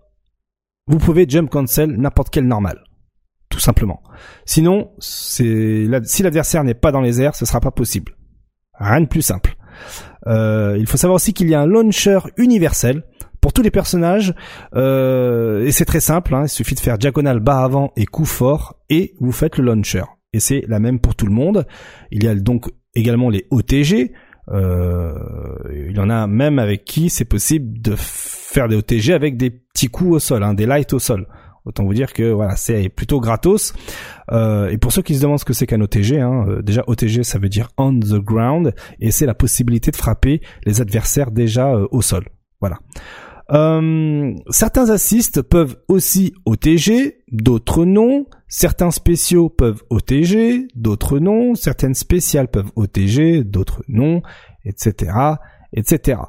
vous 0.88 0.98
pouvez 0.98 1.27
jump 1.27 1.49
cancel 1.49 1.91
n'importe 1.91 2.30
quel 2.30 2.48
normal 2.48 2.83
simplement. 3.59 4.01
Sinon, 4.45 4.91
si 4.99 5.88
l'adversaire 5.88 6.63
n'est 6.63 6.73
pas 6.73 6.91
dans 6.91 7.01
les 7.01 7.21
airs, 7.21 7.35
ce 7.35 7.45
sera 7.45 7.59
pas 7.59 7.71
possible. 7.71 8.15
Rien 8.79 9.01
de 9.01 9.07
plus 9.07 9.21
simple. 9.21 9.55
Euh, 10.27 10.77
il 10.79 10.88
faut 10.88 10.97
savoir 10.97 11.15
aussi 11.15 11.33
qu'il 11.33 11.49
y 11.49 11.55
a 11.55 11.61
un 11.61 11.65
launcher 11.65 12.19
universel 12.38 13.03
pour 13.41 13.53
tous 13.53 13.61
les 13.61 13.71
personnages 13.71 14.33
euh, 14.75 15.65
et 15.65 15.71
c'est 15.71 15.85
très 15.85 15.99
simple. 15.99 16.33
Hein, 16.35 16.43
il 16.45 16.49
suffit 16.49 16.75
de 16.75 16.79
faire 16.79 16.97
diagonale 16.97 17.39
bas 17.39 17.63
avant 17.63 17.91
et 17.95 18.05
coup 18.05 18.25
fort 18.25 18.77
et 18.89 19.13
vous 19.19 19.31
faites 19.31 19.57
le 19.57 19.65
launcher. 19.65 20.03
Et 20.33 20.39
c'est 20.39 20.63
la 20.67 20.79
même 20.79 20.99
pour 20.99 21.15
tout 21.15 21.25
le 21.25 21.31
monde. 21.31 21.65
Il 22.11 22.23
y 22.23 22.27
a 22.27 22.35
donc 22.35 22.69
également 22.95 23.29
les 23.29 23.47
OTG. 23.49 24.13
Euh, 24.51 25.13
il 25.71 25.95
y 25.95 25.99
en 25.99 26.09
a 26.09 26.27
même 26.27 26.59
avec 26.59 26.83
qui 26.83 27.09
c'est 27.09 27.25
possible 27.25 27.81
de 27.81 27.93
faire 27.97 28.67
des 28.67 28.75
OTG 28.75 29.11
avec 29.13 29.38
des 29.38 29.51
petits 29.51 29.89
coups 29.89 30.11
au 30.11 30.19
sol, 30.19 30.43
hein, 30.43 30.53
des 30.53 30.65
lights 30.65 30.93
au 30.93 30.99
sol. 30.99 31.27
Autant 31.65 31.83
vous 31.83 31.93
dire 31.93 32.13
que 32.13 32.31
voilà, 32.31 32.55
c'est 32.55 32.89
plutôt 32.89 33.19
gratos. 33.19 33.73
Euh, 34.31 34.69
et 34.69 34.77
pour 34.77 34.91
ceux 34.91 35.01
qui 35.01 35.15
se 35.15 35.21
demandent 35.21 35.39
ce 35.39 35.45
que 35.45 35.53
c'est 35.53 35.67
qu'un 35.67 35.81
OTG, 35.81 36.19
hein, 36.19 36.45
euh, 36.47 36.61
déjà 36.61 36.83
OTG 36.88 37.23
ça 37.23 37.39
veut 37.39 37.49
dire 37.49 37.69
on 37.77 37.99
the 37.99 38.19
ground 38.19 38.73
et 38.99 39.11
c'est 39.11 39.25
la 39.25 39.33
possibilité 39.33 39.91
de 39.91 39.95
frapper 39.95 40.41
les 40.65 40.81
adversaires 40.81 41.31
déjà 41.31 41.73
euh, 41.73 41.88
au 41.91 42.01
sol. 42.01 42.25
Voilà. 42.61 42.79
certains 44.49 44.89
assists 44.89 45.41
peuvent 45.41 45.77
aussi 45.88 46.33
OTG, 46.45 47.23
d'autres 47.31 47.85
non. 47.85 48.25
Certains 48.47 48.91
spéciaux 48.91 49.49
peuvent 49.49 49.81
OTG, 49.89 50.67
d'autres 50.75 51.19
non. 51.19 51.55
Certaines 51.55 51.93
spéciales 51.93 52.49
peuvent 52.49 52.71
OTG, 52.75 53.43
d'autres 53.43 53.83
non, 53.88 54.21
etc., 54.65 55.13
etc. 55.73 56.19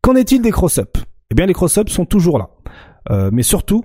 Qu'en 0.00 0.14
est-il 0.14 0.42
des 0.42 0.52
cross-up 0.52 0.96
Eh 1.30 1.34
bien, 1.34 1.46
les 1.46 1.54
cross-up 1.54 1.88
sont 1.88 2.06
toujours 2.06 2.38
là. 2.38 3.30
mais 3.32 3.42
surtout, 3.42 3.84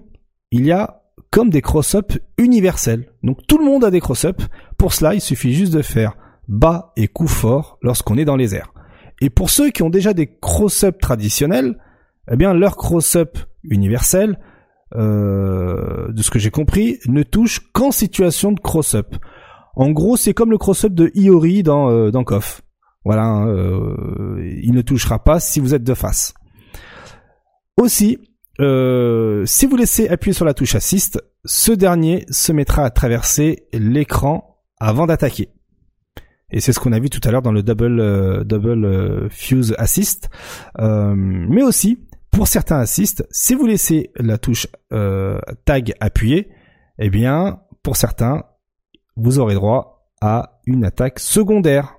il 0.51 0.65
y 0.65 0.71
a 0.71 1.01
comme 1.31 1.49
des 1.49 1.61
cross-up 1.61 2.13
universels. 2.37 3.11
Donc 3.23 3.45
tout 3.47 3.57
le 3.57 3.65
monde 3.65 3.85
a 3.85 3.91
des 3.91 4.01
cross-up. 4.01 4.41
Pour 4.77 4.93
cela, 4.93 5.13
il 5.13 5.21
suffit 5.21 5.53
juste 5.53 5.73
de 5.73 5.81
faire 5.81 6.17
bas 6.47 6.91
et 6.97 7.07
coup 7.07 7.27
fort 7.27 7.77
lorsqu'on 7.81 8.17
est 8.17 8.25
dans 8.25 8.35
les 8.35 8.53
airs. 8.55 8.73
Et 9.21 9.29
pour 9.29 9.49
ceux 9.49 9.69
qui 9.69 9.83
ont 9.83 9.89
déjà 9.89 10.13
des 10.13 10.27
cross-up 10.27 10.99
traditionnels, 10.99 11.77
eh 12.29 12.35
bien 12.35 12.53
leur 12.53 12.75
cross-up 12.75 13.37
universel, 13.63 14.37
euh, 14.95 16.11
de 16.11 16.21
ce 16.21 16.29
que 16.29 16.39
j'ai 16.39 16.51
compris, 16.51 16.99
ne 17.07 17.23
touche 17.23 17.61
qu'en 17.71 17.91
situation 17.91 18.51
de 18.51 18.59
cross-up. 18.59 19.15
En 19.75 19.91
gros, 19.91 20.17
c'est 20.17 20.33
comme 20.33 20.51
le 20.51 20.57
cross-up 20.57 20.93
de 20.93 21.11
Iori 21.15 21.63
dans, 21.63 21.89
euh, 21.89 22.11
dans. 22.11 22.25
Voilà, 23.05 23.23
hein, 23.23 23.47
euh, 23.47 24.59
il 24.61 24.73
ne 24.73 24.81
touchera 24.81 25.23
pas 25.23 25.39
si 25.39 25.59
vous 25.59 25.73
êtes 25.73 25.83
de 25.83 25.93
face. 25.93 26.33
Aussi, 27.77 28.19
euh, 28.61 29.45
si 29.45 29.65
vous 29.65 29.75
laissez 29.75 30.07
appuyer 30.07 30.33
sur 30.33 30.45
la 30.45 30.53
touche 30.53 30.75
assist, 30.75 31.21
ce 31.45 31.71
dernier 31.71 32.25
se 32.29 32.51
mettra 32.51 32.85
à 32.85 32.89
traverser 32.89 33.67
l'écran 33.73 34.59
avant 34.79 35.07
d'attaquer. 35.07 35.49
Et 36.51 36.59
c'est 36.59 36.73
ce 36.73 36.79
qu'on 36.79 36.91
a 36.91 36.99
vu 36.99 37.09
tout 37.09 37.21
à 37.23 37.31
l'heure 37.31 37.41
dans 37.41 37.51
le 37.51 37.63
double 37.63 37.99
euh, 37.99 38.43
double 38.43 38.85
euh, 38.85 39.29
fuse 39.29 39.73
assist. 39.77 40.29
mais 40.77 41.63
aussi 41.63 42.07
pour 42.29 42.47
certains 42.47 42.79
assists, 42.79 43.27
si 43.31 43.55
vous 43.55 43.65
laissez 43.65 44.11
la 44.15 44.37
touche 44.37 44.67
tag 45.65 45.93
appuyée, 45.99 46.49
eh 46.97 47.09
bien 47.09 47.59
pour 47.83 47.97
certains, 47.97 48.45
vous 49.17 49.39
aurez 49.39 49.55
droit 49.55 50.07
à 50.21 50.61
une 50.65 50.85
attaque 50.85 51.19
secondaire. 51.19 51.97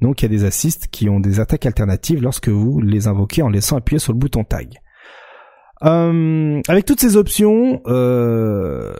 Donc 0.00 0.22
il 0.22 0.24
y 0.24 0.26
a 0.26 0.28
des 0.28 0.44
assists 0.44 0.88
qui 0.88 1.08
ont 1.10 1.20
des 1.20 1.40
attaques 1.40 1.66
alternatives 1.66 2.22
lorsque 2.22 2.48
vous 2.48 2.80
les 2.80 3.06
invoquez 3.06 3.42
en 3.42 3.48
laissant 3.48 3.76
appuyer 3.76 3.98
sur 3.98 4.12
le 4.12 4.18
bouton 4.18 4.44
tag. 4.44 4.80
Euh, 5.84 6.60
avec 6.68 6.86
toutes 6.86 7.00
ces 7.00 7.16
options, 7.16 7.82
euh, 7.86 8.94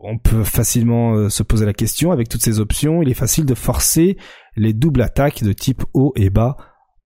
on 0.00 0.18
peut 0.18 0.44
facilement 0.44 1.14
euh, 1.14 1.28
se 1.28 1.42
poser 1.42 1.66
la 1.66 1.72
question. 1.72 2.10
Avec 2.10 2.28
toutes 2.28 2.42
ces 2.42 2.60
options, 2.60 3.02
il 3.02 3.08
est 3.08 3.14
facile 3.14 3.46
de 3.46 3.54
forcer 3.54 4.16
les 4.56 4.72
doubles 4.72 5.02
attaques 5.02 5.42
de 5.42 5.52
type 5.52 5.84
haut 5.94 6.12
et 6.16 6.30
bas 6.30 6.56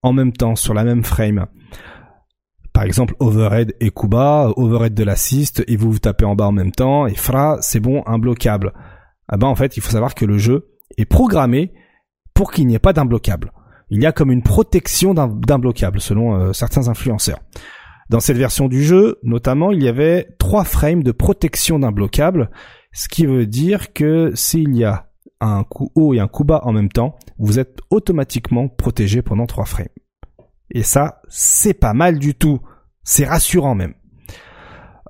en 0.03 0.13
même 0.13 0.33
temps 0.33 0.57
sur 0.57 0.75
la 0.75 0.85
même 0.85 1.05
frame. 1.05 1.47
Par 2.73 2.85
exemple, 2.85 3.15
overhead 3.21 3.75
et 3.81 3.91
bas, 4.05 4.53
overhead 4.57 4.95
de 4.95 5.05
l'assist 5.05 5.65
et 5.67 5.77
vous 5.77 5.93
vous 5.93 5.99
tapez 5.99 6.25
en 6.25 6.35
bas 6.35 6.47
en 6.47 6.53
même 6.53 6.73
temps 6.73 7.07
et 7.07 7.15
fra, 7.15 7.59
c'est 7.61 7.81
bon, 7.81 8.03
imbloquable. 8.07 8.73
Ah 9.29 9.37
ben 9.37 9.47
en 9.47 9.55
fait, 9.55 9.77
il 9.77 9.83
faut 9.83 9.91
savoir 9.91 10.15
que 10.15 10.25
le 10.25 10.39
jeu 10.39 10.69
est 10.99 11.07
programmé 11.07 11.73
pour 12.35 12.53
qu'il 12.53 12.67
n'y 12.67 12.75
ait 12.75 12.79
pas 12.79 12.93
d'imbloquable. 12.93 13.53
Il 13.89 14.03
y 14.03 14.07
a 14.07 14.13
comme 14.13 14.31
une 14.31 14.43
protection 14.43 15.15
d'imbloquable 15.15 16.01
selon 16.01 16.53
certains 16.53 16.89
influenceurs. 16.89 17.39
Dans 18.09 18.21
cette 18.21 18.37
version 18.37 18.69
du 18.69 18.85
jeu, 18.85 19.19
notamment, 19.23 19.73
il 19.73 19.83
y 19.83 19.89
avait 19.89 20.29
trois 20.39 20.65
frames 20.65 21.03
de 21.03 21.13
protection 21.13 21.79
d'un 21.79 21.93
bloquable, 21.93 22.51
ce 22.93 23.09
qui 23.09 23.27
veut 23.27 23.47
dire 23.47 23.93
que 23.93 24.33
s'il 24.35 24.77
y 24.77 24.85
a 24.85 25.11
un 25.41 25.65
coup 25.65 25.91
haut 25.95 26.15
et 26.15 26.21
un 26.21 26.29
coup 26.29 26.45
bas 26.45 26.61
en 26.65 26.73
même 26.73 26.89
temps, 26.89 27.17
vous 27.39 27.59
êtes 27.59 27.81
automatiquement 27.91 28.69
protégé 28.69 29.23
pendant 29.23 29.47
trois 29.47 29.65
frames. 29.67 29.89
Et 30.71 30.83
ça, 30.83 31.21
c'est 31.29 31.75
pas 31.75 31.95
mal 31.95 32.19
du 32.19 32.35
tout. 32.35 32.61
C'est 33.03 33.25
rassurant 33.25 33.75
même. 33.75 33.95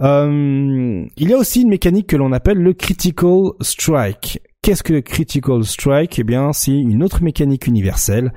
Euh, 0.00 1.06
il 1.16 1.28
y 1.28 1.32
a 1.32 1.38
aussi 1.38 1.62
une 1.62 1.70
mécanique 1.70 2.08
que 2.08 2.16
l'on 2.16 2.32
appelle 2.32 2.58
le 2.58 2.74
critical 2.74 3.52
strike. 3.60 4.40
Qu'est-ce 4.62 4.82
que 4.82 4.92
le 4.92 5.00
critical 5.00 5.64
strike? 5.64 6.18
Eh 6.18 6.24
bien, 6.24 6.52
c'est 6.52 6.72
une 6.72 7.02
autre 7.02 7.22
mécanique 7.22 7.66
universelle 7.66 8.32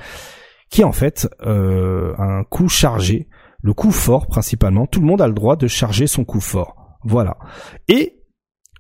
qui 0.70 0.82
est 0.82 0.86
en 0.86 0.92
fait 0.92 1.28
euh, 1.46 2.14
un 2.18 2.44
coup 2.44 2.70
chargé, 2.70 3.28
le 3.62 3.74
coup 3.74 3.92
fort 3.92 4.28
principalement. 4.28 4.86
Tout 4.86 5.00
le 5.00 5.08
monde 5.08 5.22
a 5.22 5.28
le 5.28 5.34
droit 5.34 5.56
de 5.56 5.68
charger 5.68 6.08
son 6.08 6.24
coup 6.24 6.42
fort. 6.42 6.98
Voilà. 7.04 7.38
Et 7.88 8.24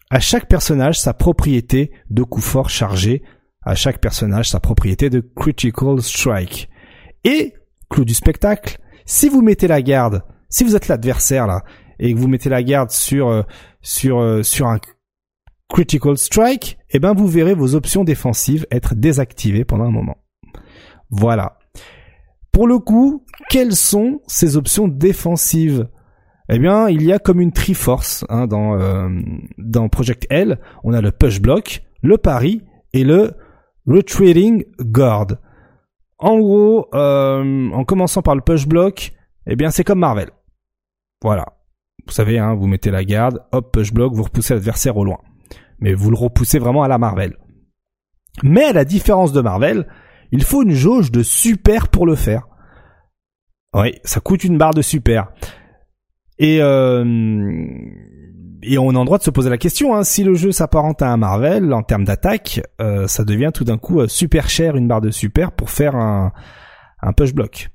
à 0.09 0.19
chaque 0.19 0.47
personnage 0.47 0.99
sa 0.99 1.13
propriété 1.13 1.91
de 2.09 2.23
coup 2.23 2.41
fort 2.41 2.69
chargé. 2.69 3.23
À 3.61 3.75
chaque 3.75 3.99
personnage 3.99 4.49
sa 4.49 4.59
propriété 4.59 5.09
de 5.09 5.19
critical 5.19 6.01
strike. 6.01 6.69
Et 7.23 7.53
clou 7.89 8.05
du 8.05 8.13
spectacle, 8.13 8.79
si 9.05 9.27
vous 9.27 9.41
mettez 9.41 9.67
la 9.67 9.81
garde, 9.81 10.23
si 10.49 10.63
vous 10.63 10.75
êtes 10.75 10.87
l'adversaire 10.87 11.45
là 11.45 11.63
et 11.99 12.13
que 12.13 12.19
vous 12.19 12.27
mettez 12.27 12.49
la 12.49 12.63
garde 12.63 12.91
sur 12.91 13.27
euh, 13.27 13.43
sur 13.81 14.19
euh, 14.19 14.43
sur 14.43 14.67
un 14.67 14.79
critical 15.69 16.17
strike, 16.17 16.77
eh 16.89 16.99
ben 16.99 17.13
vous 17.13 17.27
verrez 17.27 17.53
vos 17.53 17.75
options 17.75 18.03
défensives 18.03 18.65
être 18.71 18.95
désactivées 18.95 19.65
pendant 19.65 19.85
un 19.85 19.91
moment. 19.91 20.17
Voilà. 21.09 21.58
Pour 22.59 22.67
le 22.67 22.77
coup, 22.77 23.23
quelles 23.49 23.73
sont 23.73 24.19
ces 24.27 24.57
options 24.57 24.89
défensives? 24.89 25.87
Eh 26.49 26.59
bien, 26.59 26.89
il 26.89 27.03
y 27.03 27.13
a 27.13 27.17
comme 27.17 27.39
une 27.39 27.53
Triforce 27.53 28.25
hein, 28.27 28.47
dans 28.47 28.77
euh, 28.77 29.87
Project 29.89 30.27
L. 30.29 30.59
On 30.83 30.91
a 30.91 30.99
le 30.99 31.13
push 31.13 31.39
block, 31.39 31.83
le 32.01 32.17
pari 32.17 32.61
et 32.91 33.05
le 33.05 33.31
retreating 33.87 34.65
guard. 34.77 35.37
En 36.17 36.37
gros, 36.37 36.89
en 36.91 37.85
commençant 37.85 38.21
par 38.21 38.35
le 38.35 38.41
push 38.41 38.67
block, 38.67 39.13
eh 39.47 39.55
bien 39.55 39.69
c'est 39.69 39.85
comme 39.85 39.99
Marvel. 39.99 40.29
Voilà. 41.21 41.45
Vous 42.07 42.11
savez, 42.11 42.39
hein, 42.39 42.55
vous 42.55 42.67
mettez 42.67 42.91
la 42.91 43.05
garde, 43.05 43.41
hop, 43.53 43.71
push 43.71 43.93
block, 43.93 44.13
vous 44.13 44.23
repoussez 44.23 44.53
l'adversaire 44.53 44.97
au 44.97 45.05
loin. 45.05 45.19
Mais 45.79 45.93
vous 45.93 46.11
le 46.11 46.17
repoussez 46.17 46.59
vraiment 46.59 46.83
à 46.83 46.89
la 46.89 46.97
Marvel. 46.97 47.37
Mais 48.43 48.65
à 48.65 48.73
la 48.73 48.83
différence 48.83 49.31
de 49.31 49.39
Marvel, 49.39 49.87
il 50.33 50.43
faut 50.43 50.61
une 50.61 50.73
jauge 50.73 51.09
de 51.09 51.23
super 51.23 51.87
pour 51.87 52.05
le 52.05 52.15
faire. 52.15 52.48
Oui, 53.73 53.95
ça 54.03 54.19
coûte 54.19 54.43
une 54.43 54.57
barre 54.57 54.73
de 54.73 54.81
super. 54.81 55.31
Et 56.37 56.59
euh, 56.61 57.03
et 58.61 58.77
on 58.77 58.89
a 58.89 58.99
le 58.99 59.05
droit 59.05 59.17
de 59.17 59.23
se 59.23 59.29
poser 59.29 59.49
la 59.49 59.57
question, 59.57 59.95
hein, 59.95 60.03
si 60.03 60.23
le 60.23 60.33
jeu 60.33 60.51
s'apparente 60.51 61.01
à 61.01 61.09
un 61.09 61.17
Marvel 61.17 61.73
en 61.73 61.81
termes 61.81 62.03
d'attaque, 62.03 62.61
euh, 62.81 63.07
ça 63.07 63.23
devient 63.23 63.51
tout 63.53 63.63
d'un 63.63 63.77
coup 63.77 64.01
euh, 64.01 64.07
super 64.07 64.49
cher 64.49 64.75
une 64.75 64.87
barre 64.87 65.01
de 65.01 65.11
super 65.11 65.51
pour 65.51 65.69
faire 65.69 65.95
un, 65.95 66.33
un 67.01 67.13
push 67.13 67.33
block. 67.33 67.69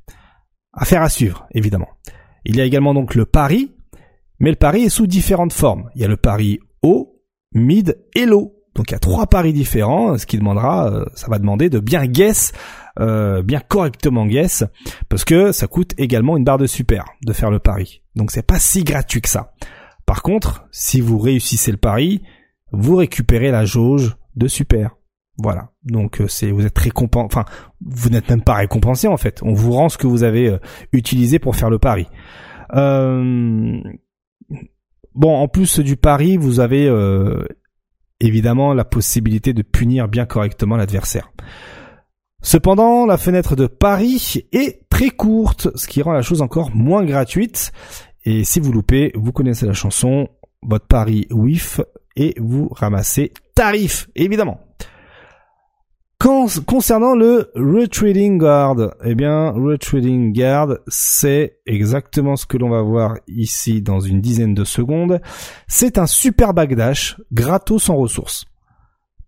Affaire 0.72 1.02
à 1.02 1.08
suivre, 1.08 1.46
évidemment. 1.52 1.88
Il 2.44 2.56
y 2.56 2.60
a 2.60 2.64
également 2.64 2.92
donc 2.92 3.14
le 3.14 3.24
pari, 3.24 3.72
mais 4.40 4.50
le 4.50 4.56
pari 4.56 4.82
est 4.82 4.88
sous 4.90 5.06
différentes 5.06 5.52
formes. 5.52 5.88
Il 5.94 6.02
y 6.02 6.04
a 6.04 6.08
le 6.08 6.18
pari 6.18 6.58
haut, 6.82 7.22
mid 7.52 7.98
et 8.14 8.26
low. 8.26 8.54
Donc 8.74 8.90
il 8.90 8.92
y 8.92 8.96
a 8.96 9.00
trois 9.00 9.26
paris 9.26 9.52
différents, 9.52 10.18
ce 10.18 10.26
qui 10.26 10.36
demandera, 10.36 10.90
euh, 10.90 11.04
ça 11.14 11.28
va 11.28 11.38
demander 11.38 11.70
de 11.70 11.78
bien 11.78 12.06
guess, 12.06 12.52
euh, 13.00 13.42
bien 13.42 13.60
correctement 13.60 14.26
guess, 14.26 14.64
parce 15.08 15.24
que 15.24 15.52
ça 15.52 15.66
coûte 15.66 15.92
également 15.98 16.36
une 16.36 16.44
barre 16.44 16.58
de 16.58 16.66
super 16.66 17.04
de 17.26 17.32
faire 17.32 17.50
le 17.50 17.58
pari. 17.58 18.02
Donc 18.14 18.30
c'est 18.30 18.46
pas 18.46 18.58
si 18.58 18.84
gratuit 18.84 19.20
que 19.20 19.28
ça. 19.28 19.52
Par 20.06 20.22
contre, 20.22 20.66
si 20.70 21.00
vous 21.00 21.18
réussissez 21.18 21.70
le 21.70 21.78
pari, 21.78 22.22
vous 22.72 22.96
récupérez 22.96 23.50
la 23.50 23.64
jauge 23.64 24.16
de 24.36 24.48
super. 24.48 24.90
Voilà. 25.38 25.70
Donc 25.84 26.20
euh, 26.20 26.28
c'est 26.28 26.50
vous 26.50 26.64
êtes 26.64 26.78
récompensé. 26.78 27.26
Enfin, 27.26 27.44
vous 27.84 28.10
n'êtes 28.10 28.28
même 28.28 28.42
pas 28.42 28.54
récompensé 28.54 29.08
en 29.08 29.16
fait. 29.16 29.40
On 29.42 29.52
vous 29.52 29.72
rend 29.72 29.88
ce 29.88 29.98
que 29.98 30.06
vous 30.06 30.22
avez 30.22 30.56
utilisé 30.92 31.38
pour 31.38 31.56
faire 31.56 31.70
le 31.70 31.78
pari. 31.78 32.06
Euh, 32.74 33.80
Bon, 35.14 35.36
en 35.36 35.46
plus 35.46 35.78
du 35.78 35.96
pari, 35.96 36.36
vous 36.36 36.58
avez 36.58 36.88
euh, 36.88 37.44
évidemment 38.18 38.74
la 38.74 38.84
possibilité 38.84 39.52
de 39.52 39.62
punir 39.62 40.08
bien 40.08 40.26
correctement 40.26 40.76
l'adversaire. 40.76 41.32
Cependant, 42.44 43.06
la 43.06 43.16
fenêtre 43.16 43.56
de 43.56 43.66
pari 43.66 44.46
est 44.52 44.88
très 44.90 45.08
courte, 45.08 45.68
ce 45.76 45.88
qui 45.88 46.02
rend 46.02 46.12
la 46.12 46.20
chose 46.20 46.42
encore 46.42 46.70
moins 46.74 47.02
gratuite. 47.04 47.72
Et 48.26 48.44
si 48.44 48.60
vous 48.60 48.70
loupez, 48.70 49.12
vous 49.14 49.32
connaissez 49.32 49.64
la 49.66 49.72
chanson, 49.72 50.28
votre 50.62 50.86
pari 50.86 51.26
whiff 51.30 51.80
et 52.16 52.34
vous 52.38 52.68
ramassez 52.70 53.32
tarif, 53.54 54.08
évidemment 54.14 54.60
concernant 56.66 57.14
le 57.14 57.50
retreating 57.54 58.38
guard, 58.38 58.94
eh 59.04 59.14
bien, 59.14 59.50
retreating 59.50 60.32
guard, 60.32 60.78
c'est 60.88 61.58
exactement 61.66 62.36
ce 62.36 62.46
que 62.46 62.56
l'on 62.56 62.70
va 62.70 62.80
voir 62.80 63.16
ici 63.28 63.82
dans 63.82 64.00
une 64.00 64.22
dizaine 64.22 64.54
de 64.54 64.64
secondes. 64.64 65.20
C'est 65.68 65.98
un 65.98 66.06
super 66.06 66.54
backdash 66.54 67.20
gratos 67.30 67.90
en 67.90 67.96
ressources. 67.96 68.46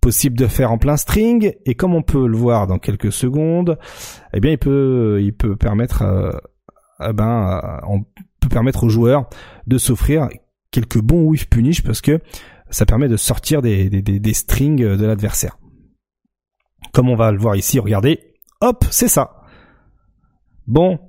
Possible 0.06 0.38
de 0.38 0.46
faire 0.46 0.70
en 0.70 0.78
plein 0.78 0.96
string 0.96 1.56
et 1.64 1.74
comme 1.74 1.92
on 1.92 2.02
peut 2.02 2.28
le 2.28 2.36
voir 2.36 2.68
dans 2.68 2.78
quelques 2.78 3.10
secondes, 3.10 3.76
eh 4.32 4.38
bien, 4.38 4.52
il 4.52 4.58
peut, 4.58 5.18
il 5.20 5.34
peut 5.34 5.56
permettre, 5.56 6.02
euh, 6.02 6.30
eh 7.04 7.12
ben, 7.12 7.80
on 7.88 8.04
peut 8.38 8.48
permettre 8.48 8.84
aux 8.84 8.88
joueurs 8.88 9.28
de 9.66 9.78
s'offrir 9.78 10.28
quelques 10.70 11.00
bons 11.00 11.24
whiff 11.24 11.48
punish 11.50 11.82
parce 11.82 12.00
que 12.00 12.20
ça 12.70 12.86
permet 12.86 13.08
de 13.08 13.16
sortir 13.16 13.62
des, 13.62 13.90
des, 13.90 14.20
des 14.20 14.32
strings 14.32 14.96
de 14.96 15.04
l'adversaire. 15.04 15.58
Comme 16.92 17.08
on 17.08 17.16
va 17.16 17.32
le 17.32 17.38
voir 17.38 17.56
ici, 17.56 17.80
regardez, 17.80 18.36
hop, 18.60 18.84
c'est 18.92 19.08
ça. 19.08 19.42
Bon, 20.68 21.00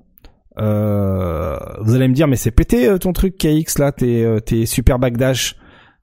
euh, 0.57 1.55
vous 1.81 1.93
allez 1.93 2.07
me 2.07 2.15
dire, 2.15 2.27
mais 2.27 2.35
c'est 2.35 2.49
pété 2.49 2.87
euh, 2.87 2.97
ton 2.97 3.13
truc 3.13 3.37
KX 3.37 3.77
là, 3.77 3.91
tes, 3.91 4.25
euh, 4.25 4.39
tes 4.39 4.65
super 4.65 4.97
backdash. 4.97 5.55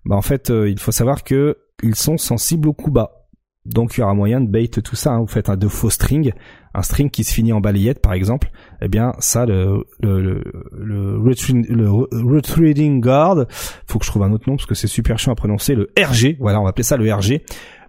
Bah 0.04 0.14
en 0.14 0.22
fait, 0.22 0.50
il 0.50 0.78
faut 0.78 0.92
savoir 0.92 1.24
que 1.24 1.58
ils 1.82 1.94
sont 1.94 2.16
sensibles 2.16 2.68
au 2.68 2.72
coup 2.72 2.90
bas. 2.90 3.24
Donc 3.64 3.96
il 3.96 4.00
y 4.00 4.02
aura 4.02 4.12
moyen 4.12 4.42
de 4.42 4.46
bait 4.46 4.68
tout 4.68 4.94
ça. 4.94 5.12
Hein. 5.12 5.20
Vous 5.20 5.26
faites 5.26 5.48
un 5.48 5.56
de 5.56 5.68
faux 5.68 5.88
string, 5.88 6.32
un 6.74 6.82
string 6.82 7.08
qui 7.08 7.24
se 7.24 7.32
finit 7.32 7.52
en 7.54 7.60
balayette 7.60 8.02
par 8.02 8.12
exemple. 8.12 8.50
Eh 8.82 8.88
bien 8.88 9.14
ça, 9.20 9.46
le 9.46 9.86
le 10.00 10.20
le, 10.20 10.42
le, 10.72 11.10
retreading 12.20 13.00
guard, 13.00 13.46
faut 13.86 13.98
que 13.98 14.04
je 14.04 14.10
trouve 14.10 14.22
un 14.22 14.32
autre 14.32 14.48
nom 14.48 14.56
parce 14.56 14.66
que 14.66 14.74
c'est 14.74 14.86
super 14.86 15.18
chiant 15.18 15.32
à 15.32 15.34
prononcer. 15.36 15.74
Le 15.74 15.90
RG, 15.98 16.36
voilà, 16.40 16.60
on 16.60 16.64
va 16.64 16.70
appeler 16.70 16.84
ça 16.84 16.98
le 16.98 17.10
RG 17.10 17.40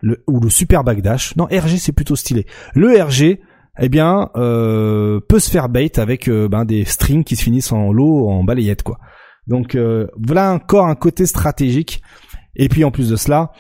le, 0.02 0.24
ou 0.28 0.40
le 0.40 0.50
super 0.50 0.86
backdash. 0.86 1.36
Non, 1.36 1.46
RG 1.46 1.78
c'est 1.78 1.92
plutôt 1.92 2.16
stylé. 2.16 2.46
Le 2.74 3.02
RG, 3.02 3.42
eh 3.80 3.90
bien, 3.90 4.30
euh, 4.38 5.20
peut 5.20 5.40
se 5.40 5.50
faire 5.50 5.68
bait 5.68 6.00
avec 6.00 6.30
euh, 6.30 6.48
ben, 6.48 6.64
des 6.64 6.86
strings 6.86 7.26
qui 7.26 7.36
se 7.36 7.44
finissent 7.44 7.74
en 7.74 7.92
lot, 7.92 8.30
en 8.30 8.44
balayette, 8.44 8.84
quoi. 8.84 9.00
Donc 9.48 9.76
euh, 9.76 10.08
voilà 10.18 10.54
encore 10.54 10.88
un 10.88 10.96
côté 10.96 11.26
stratégique. 11.26 12.02
Et 12.56 12.70
puis 12.70 12.84
en 12.86 12.92
plus 12.92 13.10
de 13.10 13.16
cela, 13.16 13.52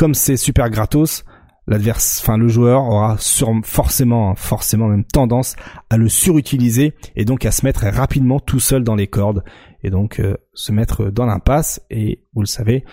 comme 0.00 0.14
c'est 0.14 0.38
super 0.38 0.70
gratos, 0.70 1.26
l'adverse, 1.66 2.20
enfin 2.22 2.38
le 2.38 2.48
joueur 2.48 2.84
aura 2.84 3.18
forcément, 3.62 4.34
forcément 4.34 4.88
même 4.88 5.04
tendance 5.04 5.56
à 5.90 5.98
le 5.98 6.08
surutiliser 6.08 6.94
et 7.16 7.26
donc 7.26 7.44
à 7.44 7.50
se 7.50 7.66
mettre 7.66 7.84
rapidement 7.84 8.40
tout 8.40 8.60
seul 8.60 8.82
dans 8.82 8.94
les 8.94 9.08
cordes 9.08 9.44
et 9.84 9.90
donc 9.90 10.22
se 10.54 10.72
mettre 10.72 11.10
dans 11.10 11.26
l'impasse 11.26 11.82
et 11.90 12.24
vous 12.32 12.40
le 12.40 12.46
savez, 12.46 12.86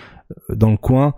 dans 0.49 0.69
le 0.69 0.75
coin, 0.75 1.13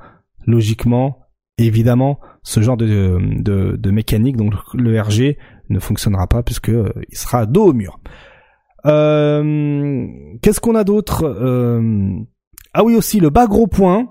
logiquement, 0.46 1.26
évidemment, 1.58 2.20
ce 2.44 2.60
genre 2.60 2.78
de, 2.78 3.90
mécanique, 3.90 4.38
donc 4.38 4.54
le 4.76 5.02
RG, 5.02 5.38
ne 5.70 5.80
fonctionnera 5.80 6.28
pas 6.28 6.44
puisque 6.44 6.70
euh, 6.70 6.94
il 7.10 7.18
sera 7.18 7.48
dos 7.48 7.70
au 7.70 7.74
mur. 7.74 8.00
Euh, 8.86 10.06
qu'est-ce 10.44 10.60
qu'on 10.60 10.76
a 10.76 10.84
d'autre? 10.84 11.24
Euh, 11.24 12.12
Ah 12.76 12.84
oui 12.84 12.96
aussi 12.96 13.20
le 13.20 13.32
bas 13.32 13.48
gros 13.48 13.66
point. 13.66 14.08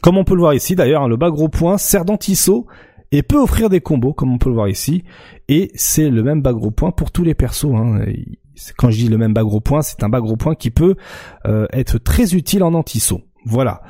Comme 0.00 0.16
on 0.16 0.24
peut 0.24 0.34
le 0.34 0.40
voir 0.40 0.54
ici 0.54 0.74
d'ailleurs, 0.74 1.02
hein, 1.02 1.08
le 1.08 1.16
bas 1.16 1.30
gros 1.30 1.48
point 1.48 1.78
sert 1.78 2.04
d'anti-saut 2.04 2.66
et 3.10 3.22
peut 3.22 3.38
offrir 3.38 3.68
des 3.68 3.80
combos 3.80 4.14
comme 4.14 4.32
on 4.32 4.38
peut 4.38 4.48
le 4.48 4.54
voir 4.54 4.68
ici. 4.68 5.04
Et 5.48 5.70
c'est 5.74 6.08
le 6.08 6.22
même 6.22 6.40
bas 6.40 6.52
gros 6.52 6.70
point 6.70 6.92
pour 6.92 7.10
tous 7.10 7.24
les 7.24 7.34
persos. 7.34 7.74
Hein. 7.74 8.00
Quand 8.78 8.90
je 8.90 8.96
dis 8.96 9.08
le 9.08 9.18
même 9.18 9.34
bas 9.34 9.44
gros 9.44 9.60
point, 9.60 9.82
c'est 9.82 10.02
un 10.02 10.08
bas 10.08 10.20
gros 10.20 10.36
point 10.36 10.54
qui 10.54 10.70
peut 10.70 10.96
être 11.44 11.98
très 11.98 12.34
utile 12.34 12.62
en 12.62 12.74
anti-saut. 12.74 13.22
Voilà. 13.44 13.82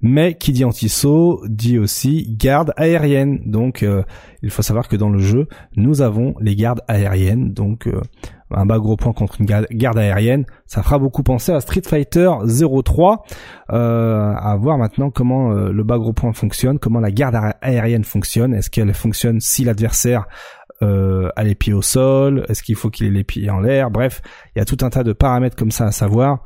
Mais 0.00 0.34
qui 0.34 0.52
dit 0.52 0.64
anti-saut 0.64 1.42
dit 1.48 1.78
aussi 1.78 2.26
garde 2.36 2.72
aérienne. 2.76 3.40
Donc 3.46 3.82
euh, 3.82 4.02
il 4.42 4.50
faut 4.50 4.62
savoir 4.62 4.88
que 4.88 4.96
dans 4.96 5.10
le 5.10 5.18
jeu, 5.18 5.48
nous 5.76 6.02
avons 6.02 6.34
les 6.40 6.54
gardes 6.54 6.82
aériennes. 6.88 7.52
Donc 7.52 7.86
euh, 7.86 8.00
un 8.52 8.66
bas 8.66 8.78
gros 8.78 8.96
point 8.96 9.12
contre 9.12 9.40
une 9.40 9.46
garde 9.46 9.98
aérienne, 9.98 10.44
ça 10.66 10.82
fera 10.82 10.98
beaucoup 10.98 11.22
penser 11.22 11.52
à 11.52 11.60
Street 11.60 11.82
Fighter 11.86 12.30
03. 12.44 13.24
Euh, 13.72 14.34
à 14.36 14.56
voir 14.56 14.78
maintenant 14.78 15.10
comment 15.10 15.50
le 15.50 15.84
bas 15.84 15.98
gros 15.98 16.12
point 16.12 16.32
fonctionne, 16.32 16.78
comment 16.78 17.00
la 17.00 17.10
garde 17.10 17.36
aérienne 17.60 18.04
fonctionne. 18.04 18.54
Est-ce 18.54 18.70
qu'elle 18.70 18.92
fonctionne 18.94 19.40
si 19.40 19.64
l'adversaire 19.64 20.26
euh, 20.82 21.28
a 21.36 21.44
les 21.44 21.54
pieds 21.54 21.74
au 21.74 21.82
sol? 21.82 22.44
Est-ce 22.48 22.62
qu'il 22.62 22.74
faut 22.74 22.90
qu'il 22.90 23.06
ait 23.06 23.10
les 23.10 23.24
pieds 23.24 23.50
en 23.50 23.60
l'air? 23.60 23.90
Bref, 23.90 24.22
il 24.54 24.58
y 24.58 24.62
a 24.62 24.64
tout 24.64 24.78
un 24.82 24.90
tas 24.90 25.04
de 25.04 25.12
paramètres 25.12 25.56
comme 25.56 25.70
ça 25.70 25.86
à 25.86 25.92
savoir. 25.92 26.42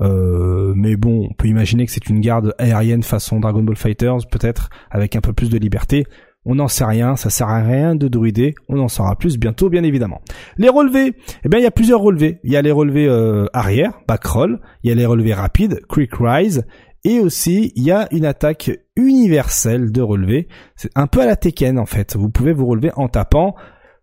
Euh, 0.00 0.72
mais 0.76 0.96
bon, 0.96 1.28
on 1.30 1.34
peut 1.34 1.48
imaginer 1.48 1.84
que 1.86 1.92
c'est 1.92 2.08
une 2.08 2.20
garde 2.20 2.54
aérienne 2.58 3.02
façon 3.02 3.40
Dragon 3.40 3.62
Ball 3.62 3.76
Fighters, 3.76 4.26
peut-être 4.30 4.70
avec 4.90 5.16
un 5.16 5.20
peu 5.20 5.32
plus 5.32 5.50
de 5.50 5.58
liberté. 5.58 6.06
On 6.44 6.56
n'en 6.56 6.66
sait 6.66 6.84
rien, 6.84 7.14
ça 7.14 7.30
sert 7.30 7.48
à 7.48 7.62
rien 7.62 7.94
de 7.94 8.08
druider, 8.08 8.56
on 8.68 8.80
en 8.80 8.88
saura 8.88 9.14
plus 9.14 9.38
bientôt 9.38 9.70
bien 9.70 9.84
évidemment. 9.84 10.20
Les 10.56 10.68
relevés, 10.68 11.14
eh 11.44 11.48
bien 11.48 11.60
il 11.60 11.62
y 11.62 11.66
a 11.66 11.70
plusieurs 11.70 12.00
relevés. 12.00 12.40
Il 12.42 12.52
y 12.52 12.56
a 12.56 12.62
les 12.62 12.72
relevés 12.72 13.06
euh, 13.06 13.46
arrière, 13.52 14.00
back 14.08 14.24
roll, 14.24 14.60
il 14.82 14.90
y 14.90 14.92
a 14.92 14.96
les 14.96 15.06
relevés 15.06 15.34
rapides, 15.34 15.80
quick 15.88 16.10
rise, 16.18 16.64
et 17.04 17.20
aussi 17.20 17.72
il 17.76 17.84
y 17.84 17.92
a 17.92 18.08
une 18.10 18.24
attaque 18.24 18.72
universelle 18.96 19.92
de 19.92 20.02
relevé. 20.02 20.48
C'est 20.74 20.90
un 20.96 21.06
peu 21.06 21.20
à 21.20 21.26
la 21.26 21.36
Tekken 21.36 21.78
en 21.78 21.86
fait. 21.86 22.16
Vous 22.16 22.28
pouvez 22.28 22.52
vous 22.52 22.66
relever 22.66 22.90
en 22.96 23.08
tapant. 23.08 23.54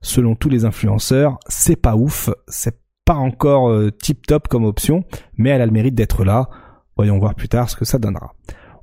Selon 0.01 0.33
tous 0.33 0.47
les 0.47 0.63
influenceurs, 0.63 1.37
c'est 1.49 1.75
pas 1.75 1.97
ouf, 1.97 2.29
c'est 2.47 2.79
pas 3.03 3.15
encore 3.15 3.69
euh, 3.69 3.91
tip 3.91 4.25
top 4.25 4.47
comme 4.47 4.63
option, 4.63 5.03
mais 5.35 5.49
elle 5.49 5.61
a 5.61 5.65
le 5.65 5.73
mérite 5.73 5.93
d'être 5.93 6.23
là. 6.23 6.47
Voyons 6.95 7.19
voir 7.19 7.35
plus 7.35 7.49
tard 7.49 7.69
ce 7.69 7.75
que 7.75 7.83
ça 7.83 7.97
donnera. 7.97 8.33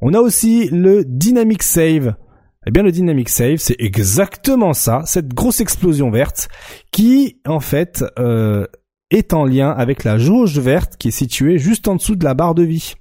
On 0.02 0.12
a 0.12 0.18
aussi 0.18 0.68
le 0.68 1.04
Dynamic 1.06 1.62
Save 1.62 2.16
eh 2.66 2.72
bien, 2.72 2.82
le 2.82 2.90
Dynamic 2.90 3.28
Save, 3.28 3.58
c'est 3.58 3.76
exactement 3.78 4.72
ça, 4.72 5.02
cette 5.06 5.28
grosse 5.28 5.60
explosion 5.60 6.10
verte 6.10 6.48
qui, 6.90 7.40
en 7.46 7.60
fait, 7.60 8.04
euh, 8.18 8.66
est 9.10 9.32
en 9.34 9.44
lien 9.44 9.70
avec 9.70 10.02
la 10.02 10.18
jauge 10.18 10.58
verte 10.58 10.96
qui 10.96 11.08
est 11.08 11.12
située 11.12 11.58
juste 11.58 11.86
en 11.86 11.94
dessous 11.94 12.16
de 12.16 12.24
la 12.24 12.34
barre 12.34 12.54
de 12.56 12.64
vie. 12.64 12.94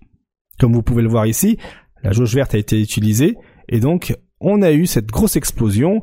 Comme 0.59 0.73
vous 0.73 0.83
pouvez 0.83 1.01
le 1.01 1.09
voir 1.09 1.25
ici, 1.25 1.57
la 2.03 2.11
jauge 2.11 2.35
verte 2.35 2.53
a 2.53 2.59
été 2.59 2.79
utilisée 2.79 3.35
et 3.67 3.79
donc 3.79 4.15
on 4.39 4.61
a 4.61 4.71
eu 4.71 4.85
cette 4.85 5.07
grosse 5.07 5.35
explosion. 5.35 6.01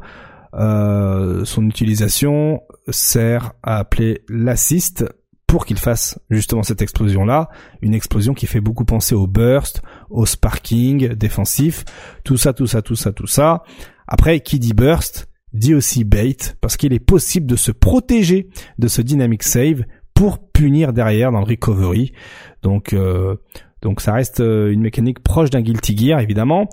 Euh, 0.54 1.44
son 1.44 1.66
utilisation 1.66 2.60
sert 2.88 3.52
à 3.62 3.78
appeler 3.78 4.22
l'assist 4.28 5.04
pour 5.52 5.66
qu'il 5.66 5.78
fasse 5.78 6.18
justement 6.30 6.62
cette 6.62 6.80
explosion-là, 6.80 7.50
une 7.82 7.92
explosion 7.92 8.32
qui 8.32 8.46
fait 8.46 8.62
beaucoup 8.62 8.86
penser 8.86 9.14
au 9.14 9.26
burst, 9.26 9.82
au 10.08 10.24
sparking 10.24 11.08
défensif, 11.08 11.84
tout 12.24 12.38
ça, 12.38 12.54
tout 12.54 12.66
ça, 12.66 12.80
tout 12.80 12.94
ça, 12.94 13.12
tout 13.12 13.26
ça. 13.26 13.62
Après, 14.08 14.40
qui 14.40 14.58
dit 14.58 14.72
burst, 14.72 15.28
dit 15.52 15.74
aussi 15.74 16.04
bait, 16.04 16.38
parce 16.62 16.78
qu'il 16.78 16.94
est 16.94 17.04
possible 17.04 17.44
de 17.44 17.56
se 17.56 17.70
protéger 17.70 18.48
de 18.78 18.88
ce 18.88 19.02
dynamic 19.02 19.42
save 19.42 19.82
pour 20.14 20.38
punir 20.52 20.94
derrière 20.94 21.30
dans 21.32 21.40
le 21.40 21.46
recovery. 21.46 22.14
Donc, 22.62 22.94
euh, 22.94 23.36
donc 23.82 24.00
ça 24.00 24.14
reste 24.14 24.40
euh, 24.40 24.72
une 24.72 24.80
mécanique 24.80 25.22
proche 25.22 25.50
d'un 25.50 25.60
Guilty 25.60 25.98
Gear, 25.98 26.20
évidemment. 26.20 26.66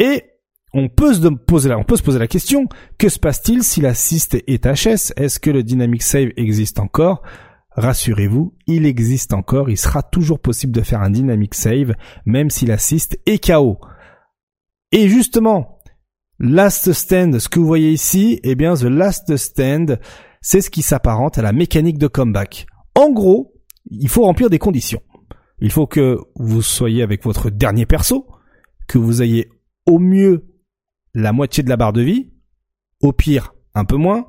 Et 0.00 0.24
on 0.72 0.88
peut 0.88 1.14
se 1.14 1.28
poser 1.28 1.68
la, 1.68 1.78
on 1.78 1.84
peut 1.84 1.96
se 1.96 2.02
poser 2.02 2.18
la 2.18 2.26
question, 2.26 2.66
que 2.98 3.08
se 3.08 3.20
passe-t-il 3.20 3.62
si 3.62 3.80
l'assist 3.80 4.34
est 4.34 4.66
HS? 4.66 5.12
Est-ce 5.16 5.38
que 5.38 5.50
le 5.50 5.62
dynamic 5.62 6.02
save 6.02 6.30
existe 6.36 6.80
encore? 6.80 7.22
Rassurez-vous, 7.76 8.54
il 8.66 8.86
existe 8.86 9.32
encore, 9.32 9.68
il 9.68 9.76
sera 9.76 10.02
toujours 10.02 10.38
possible 10.38 10.72
de 10.72 10.82
faire 10.82 11.00
un 11.00 11.10
dynamic 11.10 11.54
save, 11.54 11.94
même 12.24 12.50
si 12.50 12.66
l'assist 12.66 13.18
est 13.26 13.44
KO. 13.44 13.78
Et 14.92 15.08
justement, 15.08 15.80
Last 16.38 16.92
Stand, 16.92 17.38
ce 17.38 17.48
que 17.48 17.58
vous 17.58 17.66
voyez 17.66 17.90
ici, 17.90 18.40
eh 18.44 18.54
bien, 18.54 18.74
The 18.74 18.84
Last 18.84 19.36
Stand, 19.36 19.98
c'est 20.40 20.60
ce 20.60 20.70
qui 20.70 20.82
s'apparente 20.82 21.38
à 21.38 21.42
la 21.42 21.52
mécanique 21.52 21.98
de 21.98 22.06
comeback. 22.06 22.66
En 22.94 23.10
gros, 23.10 23.54
il 23.90 24.08
faut 24.08 24.22
remplir 24.22 24.50
des 24.50 24.58
conditions. 24.58 25.02
Il 25.60 25.70
faut 25.70 25.86
que 25.86 26.18
vous 26.36 26.62
soyez 26.62 27.02
avec 27.02 27.24
votre 27.24 27.50
dernier 27.50 27.86
perso, 27.86 28.26
que 28.86 28.98
vous 28.98 29.22
ayez 29.22 29.48
au 29.86 29.98
mieux 29.98 30.46
la 31.14 31.32
moitié 31.32 31.62
de 31.62 31.68
la 31.68 31.76
barre 31.76 31.92
de 31.92 32.02
vie, 32.02 32.32
au 33.00 33.12
pire 33.12 33.54
un 33.74 33.84
peu 33.84 33.96
moins, 33.96 34.26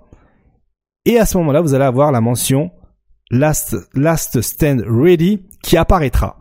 et 1.06 1.19
à 1.19 1.26
ce 1.26 1.38
moment-là, 1.38 1.61
vous 1.61 1.76
allez 1.76 1.85
avoir 1.85 2.11
la 2.11 2.22
mention 2.22 2.72
Last, 3.31 3.75
Last 3.93 4.41
Stand 4.41 4.83
Ready 4.88 5.41
qui 5.63 5.77
apparaîtra. 5.77 6.40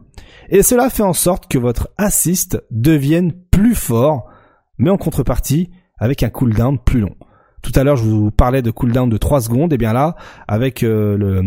Et 0.50 0.62
cela 0.62 0.90
fait 0.90 1.02
en 1.02 1.12
sorte 1.12 1.48
que 1.48 1.58
votre 1.58 1.88
assist 1.96 2.62
devienne 2.70 3.32
plus 3.50 3.74
fort, 3.74 4.28
mais 4.78 4.90
en 4.90 4.98
contrepartie 4.98 5.70
avec 5.98 6.22
un 6.22 6.28
cooldown 6.28 6.78
plus 6.78 7.00
long. 7.00 7.16
Tout 7.62 7.72
à 7.76 7.84
l'heure, 7.84 7.96
je 7.96 8.04
vous 8.04 8.30
parlais 8.30 8.60
de 8.60 8.70
cooldown 8.70 9.08
de 9.08 9.16
3 9.16 9.40
secondes, 9.40 9.72
et 9.72 9.78
bien 9.78 9.94
là, 9.94 10.16
avec 10.46 10.82
euh, 10.82 11.16
le, 11.16 11.40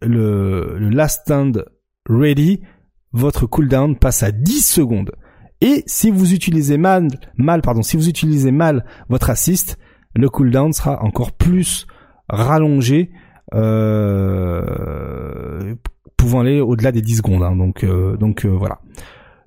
le, 0.00 0.78
le 0.78 0.88
Last 0.88 1.22
Stand 1.22 1.66
Ready, 2.08 2.62
votre 3.12 3.46
cooldown 3.46 3.96
passe 3.96 4.22
à 4.22 4.32
10 4.32 4.66
secondes. 4.66 5.12
Et 5.60 5.84
si 5.86 6.10
vous 6.10 6.32
utilisez 6.32 6.78
mal, 6.78 7.08
mal, 7.36 7.60
pardon, 7.60 7.82
si 7.82 7.96
vous 7.96 8.08
utilisez 8.08 8.50
mal 8.50 8.84
votre 9.08 9.28
assist, 9.28 9.78
le 10.14 10.28
cooldown 10.28 10.72
sera 10.72 11.02
encore 11.02 11.32
plus 11.32 11.86
rallongé 12.28 13.10
pouvant 16.16 16.40
aller 16.40 16.60
au-delà 16.60 16.92
des 16.92 17.02
10 17.02 17.16
secondes. 17.16 17.42
Hein. 17.42 17.56
donc 17.56 17.84
euh, 17.84 18.16
donc 18.16 18.44
euh, 18.44 18.48
voilà. 18.48 18.78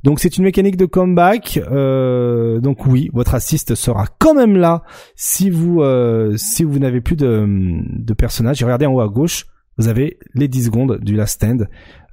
Donc 0.06 0.20
c'est 0.20 0.38
une 0.38 0.44
mécanique 0.44 0.78
de 0.78 0.86
comeback. 0.86 1.60
Euh, 1.72 2.60
donc 2.60 2.86
oui, 2.86 3.10
votre 3.12 3.34
assist 3.34 3.74
sera 3.74 4.06
quand 4.20 4.36
même 4.36 4.56
là 4.56 4.84
si 5.16 5.50
vous 5.50 5.82
euh, 5.82 6.38
si 6.38 6.64
vous 6.64 6.78
n'avez 6.78 7.02
plus 7.02 7.16
de, 7.16 8.14
personnages. 8.14 8.64
Regardez 8.64 8.86
en 8.86 8.94
haut 8.94 9.02
à 9.02 9.08
gauche, 9.08 9.48
vous 9.80 9.88
avez 9.88 10.20
les 10.36 10.48
10 10.48 10.66
secondes 10.66 11.00
du 11.02 11.16
last 11.16 11.42
stand. 11.42 11.68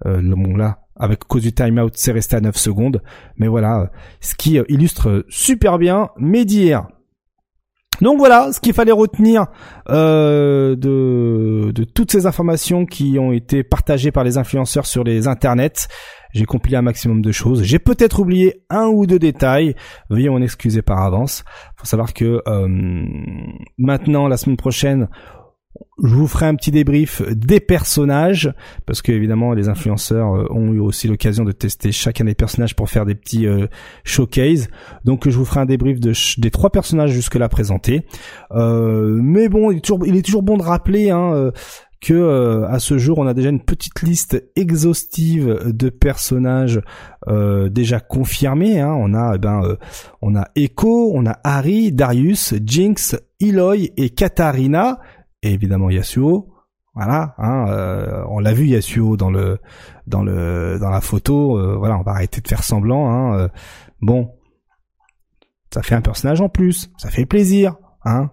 Euh, 0.07 0.23
bon 0.23 0.57
là, 0.57 0.78
avec 0.97 1.25
cause 1.25 1.42
du 1.42 1.53
timeout, 1.53 1.91
c'est 1.92 2.12
resté 2.12 2.37
à 2.37 2.41
9 2.41 2.57
secondes. 2.57 3.03
Mais 3.37 3.47
voilà, 3.47 3.91
ce 4.21 4.35
qui 4.37 4.58
illustre 4.71 5.26
super 5.28 5.76
bien 5.78 6.08
mes 6.17 6.47
dires. 6.47 6.87
Donc 8.01 8.19
voilà 8.19 8.51
ce 8.53 8.60
qu'il 8.60 8.73
fallait 8.73 8.92
retenir 8.92 9.47
euh, 9.91 10.75
de, 10.76 11.85
toutes 11.94 12.10
ces 12.10 12.26
informations 12.26 12.87
qui 12.87 13.19
ont 13.19 13.33
été 13.33 13.62
partagées 13.62 14.10
par 14.10 14.25
les 14.25 14.39
influenceurs 14.39 14.87
sur 14.87 15.05
les 15.05 15.28
internets. 15.28 15.89
J'ai 16.33 16.44
compilé 16.44 16.76
un 16.76 16.83
maximum 16.83 17.21
de 17.21 17.31
choses. 17.31 17.62
J'ai 17.62 17.78
peut-être 17.78 18.21
oublié 18.21 18.65
un 18.71 18.87
ou 18.87 19.07
deux 19.07 19.19
détails. 19.19 19.75
Veuillez 20.08 20.31
m'en 20.31 20.41
excuser 20.41 20.81
par 20.81 21.03
avance. 21.03 21.44
Faut 21.76 21.85
savoir 21.85 22.15
que 22.15 22.42
euh, 22.49 22.67
maintenant, 23.76 24.28
la 24.28 24.39
semaine 24.39 24.57
prochaine, 24.57 25.08
je 26.03 26.15
vous 26.15 26.26
ferai 26.26 26.47
un 26.47 26.55
petit 26.55 26.71
débrief 26.71 27.22
des 27.31 27.60
personnages 27.60 28.53
parce 28.87 29.03
que 29.03 29.12
évidemment 29.12 29.53
les 29.53 29.69
influenceurs 29.69 30.35
euh, 30.35 30.47
ont 30.51 30.72
eu 30.72 30.81
aussi 30.81 31.08
l'occasion 31.08 31.44
de 31.44 31.53
tester 31.53 31.92
chacun 31.92 32.24
des 32.24 32.35
personnages 32.35 32.74
pour 32.74 32.90
faire 32.90 33.06
des 33.06 33.15
petits 33.15 33.47
euh, 33.47 33.67
showcase. 34.05 34.69
Donc 35.05 35.28
je 35.28 35.37
vous 35.37 35.44
ferai 35.44 35.60
un 35.60 35.67
débrief 35.67 36.01
de 36.01 36.12
des 36.38 36.51
trois 36.51 36.71
personnages 36.71 37.10
jusque 37.10 37.37
là 37.37 37.49
présentés. 37.49 38.03
Euh, 38.53 39.19
mais 39.22 39.49
bon, 39.49 39.71
il 39.71 40.17
est 40.17 40.22
toujours 40.22 40.42
bon 40.42 40.56
de 40.56 40.62
rappeler 40.62 41.10
hein, 41.10 41.53
que 42.01 42.65
à 42.69 42.78
ce 42.78 42.99
jour 42.99 43.19
on 43.19 43.26
a 43.26 43.35
déjà 43.35 43.51
une 43.51 43.62
petite 43.62 44.03
liste 44.03 44.42
exhaustive 44.56 45.72
de 45.72 45.88
personnages 45.88 46.81
déjà 47.71 48.01
confirmés. 48.01 48.81
Hein. 48.81 48.94
On 48.99 49.15
a 49.15 49.33
eh 49.37 49.38
ben 49.38 49.76
on 50.21 50.35
a 50.35 50.49
Echo, 50.56 51.12
on 51.15 51.26
a 51.26 51.38
Harry, 51.44 51.92
Darius, 51.92 52.55
Jinx, 52.65 53.17
Eloy 53.40 53.92
et 53.97 54.10
Katarina 54.10 54.99
et 55.42 55.53
évidemment 55.53 55.91
Yasuo. 55.91 56.49
Voilà, 56.94 57.35
hein, 57.39 57.69
euh, 57.71 58.23
on 58.28 58.39
l'a 58.39 58.53
vu 58.53 58.67
Yasuo 58.67 59.17
dans 59.17 59.31
le 59.31 59.58
dans 60.07 60.23
le 60.23 60.78
dans 60.78 60.91
la 60.91 61.01
photo. 61.01 61.58
Euh, 61.58 61.76
voilà, 61.76 61.99
on 61.99 62.03
va 62.03 62.12
arrêter 62.12 62.42
de 62.42 62.49
faire 62.49 62.62
semblant. 62.62 63.10
Hein, 63.10 63.39
euh. 63.39 63.49
bon, 64.03 64.31
ça 65.73 65.83
fait 65.83 65.94
un 65.94 66.03
personnage 66.03 66.42
en 66.42 66.51
plus, 66.51 66.91
ça 66.99 67.08
fait 67.08 67.25
plaisir, 67.25 67.76
hein, 68.05 68.31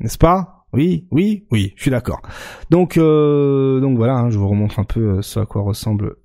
n'est-ce 0.00 0.18
pas? 0.18 0.66
Oui, 0.74 1.06
oui, 1.12 1.46
oui, 1.50 1.72
je 1.76 1.82
suis 1.82 1.90
d'accord. 1.90 2.20
Donc 2.68 2.98
donc 2.98 3.96
voilà, 3.96 4.16
hein, 4.16 4.30
je 4.30 4.38
vous 4.38 4.48
remontre 4.48 4.80
un 4.80 4.84
peu 4.84 5.22
ce 5.22 5.40
à 5.40 5.46
quoi 5.46 5.62
ressemblent 5.62 6.16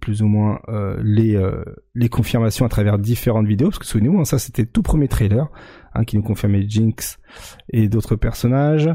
plus 0.00 0.22
ou 0.22 0.28
moins 0.28 0.60
les 1.02 1.38
les 1.94 2.08
confirmations 2.08 2.64
à 2.64 2.68
travers 2.70 2.98
différentes 2.98 3.46
vidéos. 3.46 3.68
Parce 3.68 3.80
que 3.80 3.86
souvenez-vous, 3.86 4.20
hein, 4.20 4.24
ça 4.24 4.38
c'était 4.38 4.64
tout 4.64 4.82
premier 4.82 5.08
trailer 5.08 5.48
hein, 5.94 6.04
qui 6.04 6.16
nous 6.16 6.22
confirmait 6.22 6.66
Jinx 6.66 7.18
et 7.70 7.88
d'autres 7.88 8.16
personnages. 8.16 8.88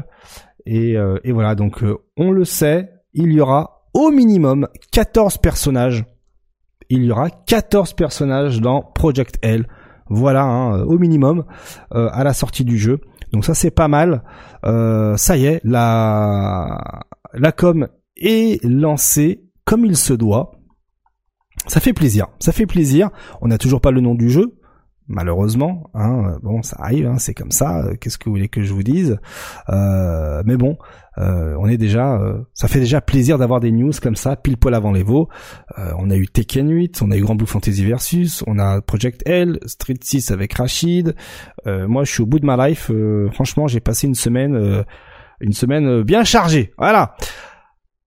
Et, 0.66 0.96
euh, 0.96 1.18
et 1.24 1.32
voilà, 1.32 1.54
donc 1.54 1.82
euh, 1.82 1.96
on 2.16 2.30
le 2.30 2.44
sait, 2.44 2.90
il 3.12 3.32
y 3.32 3.40
aura 3.40 3.88
au 3.92 4.10
minimum 4.10 4.68
14 4.92 5.38
personnages. 5.38 6.04
Il 6.88 7.04
y 7.04 7.10
aura 7.10 7.30
14 7.30 7.94
personnages 7.94 8.60
dans 8.60 8.82
Project 8.82 9.38
L. 9.42 9.66
Voilà, 10.08 10.42
hein, 10.42 10.82
au 10.82 10.98
minimum, 10.98 11.44
euh, 11.94 12.08
à 12.12 12.24
la 12.24 12.34
sortie 12.34 12.64
du 12.64 12.78
jeu. 12.78 13.00
Donc 13.32 13.44
ça 13.44 13.54
c'est 13.54 13.70
pas 13.70 13.88
mal. 13.88 14.22
ça 14.62 15.36
y 15.36 15.46
est, 15.46 15.60
la, 15.64 17.04
la 17.32 17.52
com 17.52 17.88
est 18.16 18.62
lancée 18.64 19.44
comme 19.64 19.84
il 19.84 19.96
se 19.96 20.12
doit. 20.12 20.52
Ça 21.66 21.80
fait 21.80 21.92
plaisir, 21.94 22.28
ça 22.38 22.52
fait 22.52 22.66
plaisir. 22.66 23.10
On 23.40 23.48
n'a 23.48 23.58
toujours 23.58 23.80
pas 23.80 23.90
le 23.90 24.00
nom 24.00 24.14
du 24.14 24.28
jeu, 24.28 24.58
malheureusement. 25.08 25.90
Hein, 25.94 26.38
bon, 26.42 26.62
ça 26.62 26.76
arrive, 26.80 27.06
hein, 27.06 27.18
c'est 27.18 27.34
comme 27.34 27.50
ça. 27.50 27.84
Qu'est-ce 28.00 28.18
que 28.18 28.24
vous 28.24 28.32
voulez 28.32 28.48
que 28.48 28.62
je 28.62 28.72
vous 28.72 28.82
dise? 28.82 29.18
Euh, 29.68 30.42
Mais 30.46 30.56
bon, 30.56 30.78
euh, 31.18 31.54
on 31.58 31.68
est 31.68 31.76
déjà, 31.76 32.14
euh, 32.14 32.38
ça 32.54 32.68
fait 32.68 32.80
déjà 32.80 33.00
plaisir 33.00 33.38
d'avoir 33.38 33.60
des 33.60 33.70
news 33.70 33.92
comme 34.02 34.16
ça, 34.16 34.36
pile 34.36 34.56
poil 34.56 34.74
avant 34.74 34.92
les 34.92 35.02
veaux. 35.02 35.28
on 35.98 36.10
a 36.10 36.16
eu 36.16 36.26
Tekken 36.26 36.70
8, 36.70 37.02
on 37.02 37.10
a 37.10 37.16
eu 37.16 37.22
Grand 37.22 37.34
Blue 37.34 37.46
Fantasy 37.46 37.84
Versus, 37.84 38.42
on 38.46 38.58
a 38.58 38.80
Project 38.80 39.22
L, 39.26 39.58
Street 39.66 39.98
6 40.00 40.30
avec 40.30 40.52
Rachid. 40.54 41.14
moi, 41.66 42.04
je 42.04 42.12
suis 42.12 42.22
au 42.22 42.26
bout 42.26 42.38
de 42.38 42.46
ma 42.46 42.68
life. 42.68 42.90
franchement, 43.32 43.66
j'ai 43.66 43.80
passé 43.80 44.06
une 44.06 44.14
semaine 44.14 44.84
une 45.40 45.52
semaine 45.52 46.02
bien 46.02 46.24
chargée. 46.24 46.72
Voilà. 46.78 47.16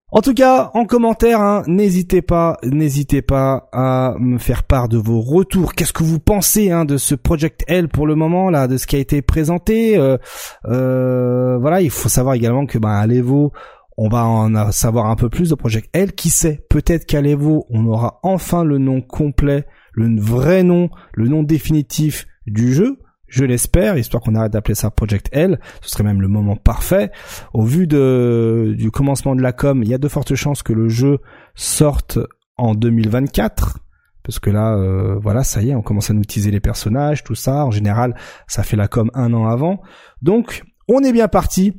En 0.10 0.22
tout 0.22 0.34
cas, 0.34 0.72
en 0.74 0.86
commentaire, 0.86 1.42
hein, 1.42 1.64
n'hésitez 1.68 2.22
pas, 2.22 2.58
n'hésitez 2.64 3.22
pas 3.22 3.68
à 3.74 4.16
me 4.20 4.38
faire 4.38 4.64
part 4.64 4.88
de 4.88 4.98
vos 4.98 5.20
retours. 5.20 5.74
Qu'est-ce 5.74 5.92
que 5.92 6.04
vous 6.04 6.20
pensez 6.20 6.72
hein, 6.72 6.86
de 6.86 6.96
ce 6.96 7.14
Project 7.14 7.66
L 7.68 7.90
pour 7.90 8.08
le 8.08 8.16
moment 8.16 8.50
là, 8.50 8.70
de 8.70 8.78
ce 8.78 8.88
qui 8.88 8.96
a 8.96 9.00
été 9.00 9.22
présenté 9.22 9.98
euh, 9.98 10.18
euh, 10.66 11.58
Voilà, 11.60 11.82
il 11.82 11.90
faut 11.90 12.08
savoir 12.08 12.36
également 12.36 12.66
que 12.66 12.78
ben, 12.78 12.92
à 12.92 13.06
l'Evo, 13.06 13.52
on 13.98 14.08
va 14.08 14.26
en 14.26 14.72
savoir 14.72 15.08
un 15.08 15.18
peu 15.18 15.28
plus 15.28 15.50
de 15.50 15.56
Project 15.56 15.90
L. 15.92 16.14
Qui 16.14 16.30
sait 16.30 16.66
Peut-être 16.70 17.06
qu'à 17.06 17.20
l'Evo, 17.20 17.66
on 17.70 17.86
aura 17.86 18.22
enfin 18.24 18.64
le 18.64 18.78
nom 18.78 19.02
complet, 19.02 19.66
le 19.92 20.22
vrai 20.22 20.64
nom, 20.64 20.90
le 21.16 21.28
nom 21.28 21.44
définitif 21.44 22.28
du 22.46 22.74
jeu 22.74 22.98
je 23.28 23.44
l'espère, 23.44 23.98
histoire 23.98 24.24
qu'on 24.24 24.36
arrête 24.36 24.54
d'appeler 24.54 24.76
ça 24.76 24.90
Project 24.90 25.30
L, 25.32 25.60
ce 25.82 25.90
serait 25.90 26.04
même 26.04 26.22
le 26.22 26.28
moment 26.28 26.56
parfait. 26.56 27.12
Au 27.54 27.64
vu 27.64 27.88
de, 27.88 28.74
du 28.78 28.92
commencement 28.92 29.36
de 29.36 29.42
la 29.42 29.52
com, 29.52 29.84
il 29.84 29.90
y 29.90 29.94
a 29.94 29.98
de 29.98 30.08
fortes 30.08 30.36
chances 30.36 30.64
que 30.64 30.74
le 30.74 30.90
jeu 30.90 31.20
sorte 31.56 32.20
en 32.58 32.74
2024, 32.74 33.80
parce 34.24 34.40
que 34.40 34.50
là, 34.50 34.76
euh, 34.76 35.18
voilà, 35.22 35.44
ça 35.44 35.62
y 35.62 35.70
est, 35.70 35.76
on 35.76 35.82
commence 35.82 36.10
à 36.10 36.14
nous 36.14 36.22
utiliser 36.22 36.52
les 36.52 36.60
personnages, 36.60 37.24
tout 37.24 37.36
ça. 37.36 37.66
En 37.66 37.72
général, 37.72 38.16
ça 38.48 38.64
fait 38.64 38.76
la 38.76 38.88
com 38.88 39.10
un 39.14 39.34
an 39.34 39.48
avant. 39.48 39.82
Donc, 40.22 40.64
on 40.88 41.04
est 41.04 41.12
bien 41.12 41.28
parti 41.28 41.74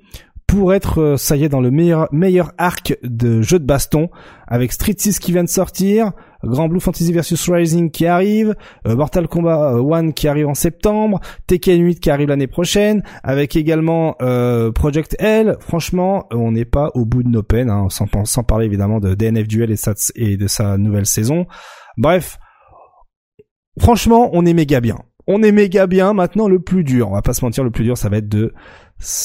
pour 0.48 0.72
être, 0.72 1.00
euh, 1.00 1.16
ça 1.18 1.36
y 1.36 1.44
est, 1.44 1.50
dans 1.50 1.60
le 1.60 1.70
meilleur, 1.70 2.08
meilleur 2.10 2.52
arc 2.56 2.96
de 3.02 3.42
jeu 3.42 3.58
de 3.58 3.66
baston, 3.66 4.08
avec 4.46 4.72
Street 4.72 4.94
6 4.96 5.18
qui 5.18 5.30
vient 5.30 5.44
de 5.44 5.48
sortir, 5.48 6.12
Grand 6.42 6.68
Blue 6.68 6.80
Fantasy 6.80 7.12
vs 7.12 7.52
Rising 7.52 7.90
qui 7.90 8.06
arrive, 8.06 8.56
euh, 8.86 8.96
Mortal 8.96 9.28
Kombat 9.28 9.74
1 9.74 10.08
euh, 10.08 10.10
qui 10.12 10.26
arrive 10.26 10.48
en 10.48 10.54
septembre, 10.54 11.20
Tekken 11.46 11.82
8 11.82 12.00
qui 12.00 12.10
arrive 12.10 12.28
l'année 12.28 12.46
prochaine, 12.46 13.02
avec 13.22 13.56
également 13.56 14.16
Project 14.74 15.16
L. 15.18 15.56
Franchement, 15.60 16.26
on 16.32 16.52
n'est 16.52 16.64
pas 16.64 16.90
au 16.94 17.04
bout 17.04 17.22
de 17.22 17.28
nos 17.28 17.42
peines, 17.42 17.68
hein, 17.68 17.88
sans, 17.90 18.06
sans, 18.24 18.42
parler 18.42 18.64
évidemment 18.64 19.00
de 19.00 19.14
DNF 19.14 19.46
Duel 19.46 19.70
et, 19.70 19.76
et 20.16 20.36
de 20.38 20.46
sa 20.46 20.78
nouvelle 20.78 21.06
saison. 21.06 21.46
Bref, 21.98 22.38
franchement, 23.78 24.30
on 24.32 24.46
est 24.46 24.54
méga 24.54 24.80
bien. 24.80 24.96
On 25.26 25.42
est 25.42 25.52
méga 25.52 25.86
bien. 25.86 26.14
Maintenant, 26.14 26.48
le 26.48 26.58
plus 26.58 26.84
dur, 26.84 27.10
on 27.10 27.14
va 27.14 27.20
pas 27.20 27.34
se 27.34 27.44
mentir, 27.44 27.64
le 27.64 27.70
plus 27.70 27.84
dur, 27.84 27.98
ça 27.98 28.08
va 28.08 28.16
être 28.16 28.30
de 28.30 28.54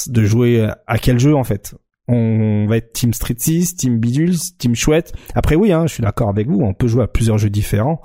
de 0.08 0.24
jouer 0.24 0.70
à 0.88 0.98
quel 0.98 1.20
jeu 1.20 1.36
en 1.36 1.44
fait? 1.44 1.76
On 2.08 2.66
va 2.68 2.78
être 2.78 2.92
Team 2.92 3.14
Street 3.14 3.36
6, 3.38 3.78
Team 3.78 3.98
Bidule, 3.98 4.36
Team 4.58 4.76
Chouette. 4.76 5.14
Après 5.36 5.56
oui, 5.56 5.72
hein, 5.72 5.88
je 5.88 5.94
suis 5.94 6.04
d'accord 6.04 6.30
avec 6.30 6.48
vous, 6.48 6.62
on 6.62 6.74
peut 6.74 6.88
jouer 6.88 7.04
à 7.04 7.08
plusieurs 7.08 7.38
jeux 7.38 7.50
différents, 7.50 8.02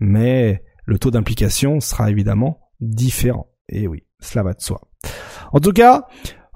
mais 0.00 0.62
le 0.86 0.98
taux 0.98 1.10
d'implication 1.10 1.80
sera 1.80 2.10
évidemment 2.10 2.60
différent. 2.80 3.48
Et 3.68 3.86
oui, 3.86 4.04
cela 4.20 4.42
va 4.42 4.54
de 4.54 4.60
soi. 4.60 4.80
En 5.52 5.60
tout 5.60 5.72
cas, 5.72 6.06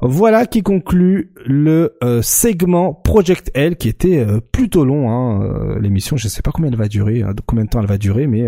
voilà 0.01 0.47
qui 0.47 0.63
conclut 0.63 1.33
le 1.45 1.97
euh, 2.03 2.21
segment 2.21 2.93
Project 2.93 3.51
L 3.55 3.77
qui 3.77 3.89
était 3.89 4.19
euh, 4.19 4.41
plutôt 4.41 4.85
long. 4.85 5.11
Hein, 5.11 5.43
euh, 5.43 5.81
L'émission, 5.81 6.17
je 6.17 6.27
ne 6.27 6.31
sais 6.31 6.43
pas 6.43 6.51
combien 6.51 6.71
elle 6.71 6.79
va 6.79 6.89
durer, 6.89 7.23
hein, 7.23 7.33
combien 7.47 7.65
de 7.65 7.71
temps 7.71 7.81
elle 7.81 7.87
va 7.87 7.99
durer, 7.99 8.27
mais 8.27 8.47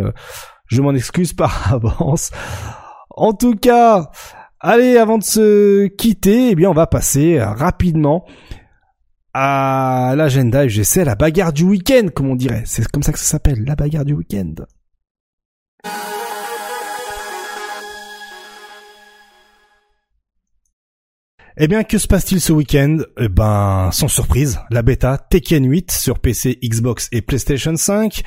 je 0.66 0.82
m'en 0.82 0.92
excuse 0.94 1.32
par 1.32 1.72
avance. 1.74 2.30
En 3.10 3.32
tout 3.32 3.54
cas, 3.54 4.10
Allez, 4.60 4.96
avant 4.96 5.18
de 5.18 5.22
se 5.22 5.86
quitter, 5.86 6.50
eh 6.50 6.54
bien, 6.56 6.68
on 6.68 6.74
va 6.74 6.88
passer 6.88 7.40
rapidement 7.40 8.26
à 9.32 10.14
l'agenda 10.16 10.64
UGC, 10.64 11.04
la 11.04 11.14
bagarre 11.14 11.52
du 11.52 11.62
week-end, 11.62 12.08
comme 12.12 12.28
on 12.28 12.34
dirait. 12.34 12.64
C'est 12.66 12.84
comme 12.88 13.04
ça 13.04 13.12
que 13.12 13.20
ça 13.20 13.24
s'appelle, 13.24 13.62
la 13.64 13.76
bagarre 13.76 14.04
du 14.04 14.14
week-end. 14.14 14.54
Eh 21.56 21.68
bien, 21.68 21.84
que 21.84 21.98
se 21.98 22.08
passe-t-il 22.08 22.40
ce 22.40 22.52
week-end? 22.52 22.98
Eh 23.16 23.28
ben, 23.28 23.90
sans 23.92 24.08
surprise, 24.08 24.58
la 24.70 24.82
bêta 24.82 25.18
Tekken 25.18 25.70
8 25.70 25.92
sur 25.92 26.18
PC, 26.18 26.58
Xbox 26.64 27.08
et 27.12 27.22
PlayStation 27.22 27.76
5. 27.76 28.22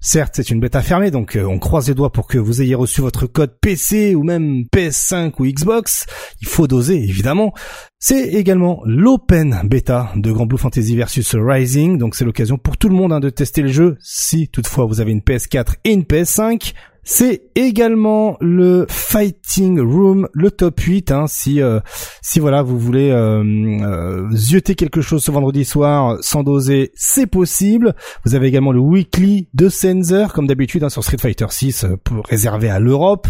Certes, 0.00 0.34
c'est 0.36 0.50
une 0.50 0.60
bêta 0.60 0.82
fermée, 0.82 1.10
donc 1.10 1.36
euh, 1.36 1.44
on 1.44 1.58
croise 1.58 1.88
les 1.88 1.94
doigts 1.94 2.12
pour 2.12 2.28
que 2.28 2.38
vous 2.38 2.60
ayez 2.60 2.74
reçu 2.74 3.00
votre 3.00 3.26
code 3.26 3.58
PC 3.60 4.14
ou 4.14 4.22
même 4.22 4.64
PS5 4.72 5.32
ou 5.38 5.46
Xbox. 5.46 6.06
Il 6.42 6.48
faut 6.48 6.66
doser, 6.66 7.02
évidemment. 7.02 7.54
C'est 7.98 8.28
également 8.34 8.82
l'open 8.84 9.62
bêta 9.64 10.12
de 10.14 10.30
Grand 10.30 10.46
Blue 10.46 10.58
Fantasy 10.58 10.94
versus 10.96 11.34
Rising, 11.34 11.98
donc 11.98 12.14
c'est 12.14 12.24
l'occasion 12.24 12.58
pour 12.58 12.76
tout 12.76 12.88
le 12.88 12.94
monde 12.94 13.12
hein, 13.12 13.20
de 13.20 13.30
tester 13.30 13.62
le 13.62 13.68
jeu, 13.68 13.96
si 14.00 14.48
toutefois 14.48 14.84
vous 14.84 15.00
avez 15.00 15.12
une 15.12 15.20
PS4 15.20 15.76
et 15.84 15.92
une 15.92 16.02
PS5. 16.02 16.74
C'est 17.08 17.42
également 17.54 18.36
le 18.40 18.84
Fighting 18.88 19.78
Room, 19.78 20.28
le 20.32 20.50
top 20.50 20.80
8. 20.80 21.12
Hein, 21.12 21.26
si 21.28 21.62
euh, 21.62 21.78
si 22.20 22.40
voilà 22.40 22.62
vous 22.62 22.80
voulez 22.80 23.12
euh, 23.12 23.44
euh, 23.44 24.28
zioter 24.32 24.74
quelque 24.74 25.00
chose 25.00 25.22
ce 25.22 25.30
vendredi 25.30 25.64
soir 25.64 26.18
sans 26.20 26.42
doser, 26.42 26.90
c'est 26.96 27.28
possible. 27.28 27.94
Vous 28.24 28.34
avez 28.34 28.48
également 28.48 28.72
le 28.72 28.80
Weekly 28.80 29.48
de 29.54 29.68
Sensor, 29.68 30.32
comme 30.32 30.48
d'habitude 30.48 30.82
hein, 30.82 30.88
sur 30.88 31.04
Street 31.04 31.18
Fighter 31.20 31.46
6, 31.48 31.84
euh, 31.84 31.96
pour 32.02 32.26
réservé 32.26 32.68
à 32.68 32.80
l'Europe. 32.80 33.28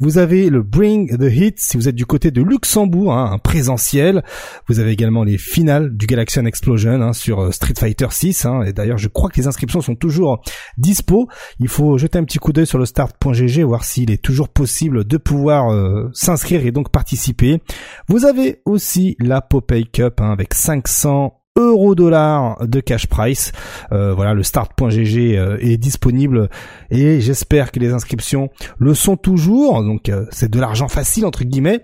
Vous 0.00 0.16
avez 0.16 0.48
le 0.48 0.62
Bring 0.62 1.14
the 1.18 1.30
Hit 1.30 1.60
si 1.60 1.76
vous 1.76 1.86
êtes 1.86 1.94
du 1.94 2.06
côté 2.06 2.30
de 2.30 2.40
Luxembourg, 2.40 3.12
hein, 3.12 3.32
un 3.32 3.38
présentiel. 3.38 4.22
Vous 4.66 4.80
avez 4.80 4.92
également 4.92 5.24
les 5.24 5.36
finales 5.36 5.94
du 5.94 6.06
Galaxian 6.06 6.46
Explosion 6.46 7.02
hein, 7.02 7.12
sur 7.12 7.52
Street 7.52 7.74
Fighter 7.78 8.08
6. 8.08 8.46
Hein, 8.46 8.62
et 8.62 8.72
d'ailleurs, 8.72 8.96
je 8.96 9.08
crois 9.08 9.28
que 9.28 9.36
les 9.36 9.46
inscriptions 9.46 9.82
sont 9.82 9.94
toujours 9.94 10.40
dispo. 10.78 11.28
Il 11.60 11.68
faut 11.68 11.98
jeter 11.98 12.18
un 12.18 12.24
petit 12.24 12.38
coup 12.38 12.54
d'œil 12.54 12.66
sur 12.66 12.78
le 12.78 12.86
start 12.86 13.17
.gg 13.22 13.60
voir 13.62 13.84
s'il 13.84 14.10
est 14.10 14.22
toujours 14.22 14.48
possible 14.48 15.04
de 15.04 15.16
pouvoir 15.16 15.72
euh, 15.72 16.10
s'inscrire 16.12 16.64
et 16.64 16.72
donc 16.72 16.90
participer. 16.90 17.60
Vous 18.08 18.24
avez 18.24 18.60
aussi 18.64 19.16
la 19.20 19.40
Popeye 19.40 19.86
Cup 19.86 20.20
hein, 20.20 20.30
avec 20.30 20.54
500 20.54 21.34
euros 21.58 21.94
dollars 21.94 22.66
de 22.66 22.80
cash 22.80 23.06
price. 23.06 23.52
Euh, 23.92 24.14
voilà, 24.14 24.32
le 24.32 24.42
start.gg 24.42 25.18
euh, 25.18 25.58
est 25.60 25.76
disponible 25.76 26.48
et 26.90 27.20
j'espère 27.20 27.72
que 27.72 27.80
les 27.80 27.92
inscriptions 27.92 28.48
le 28.78 28.94
sont 28.94 29.16
toujours. 29.16 29.82
Donc 29.82 30.10
c'est 30.30 30.50
de 30.50 30.60
l'argent 30.60 30.88
facile 30.88 31.26
entre 31.26 31.44
guillemets. 31.44 31.80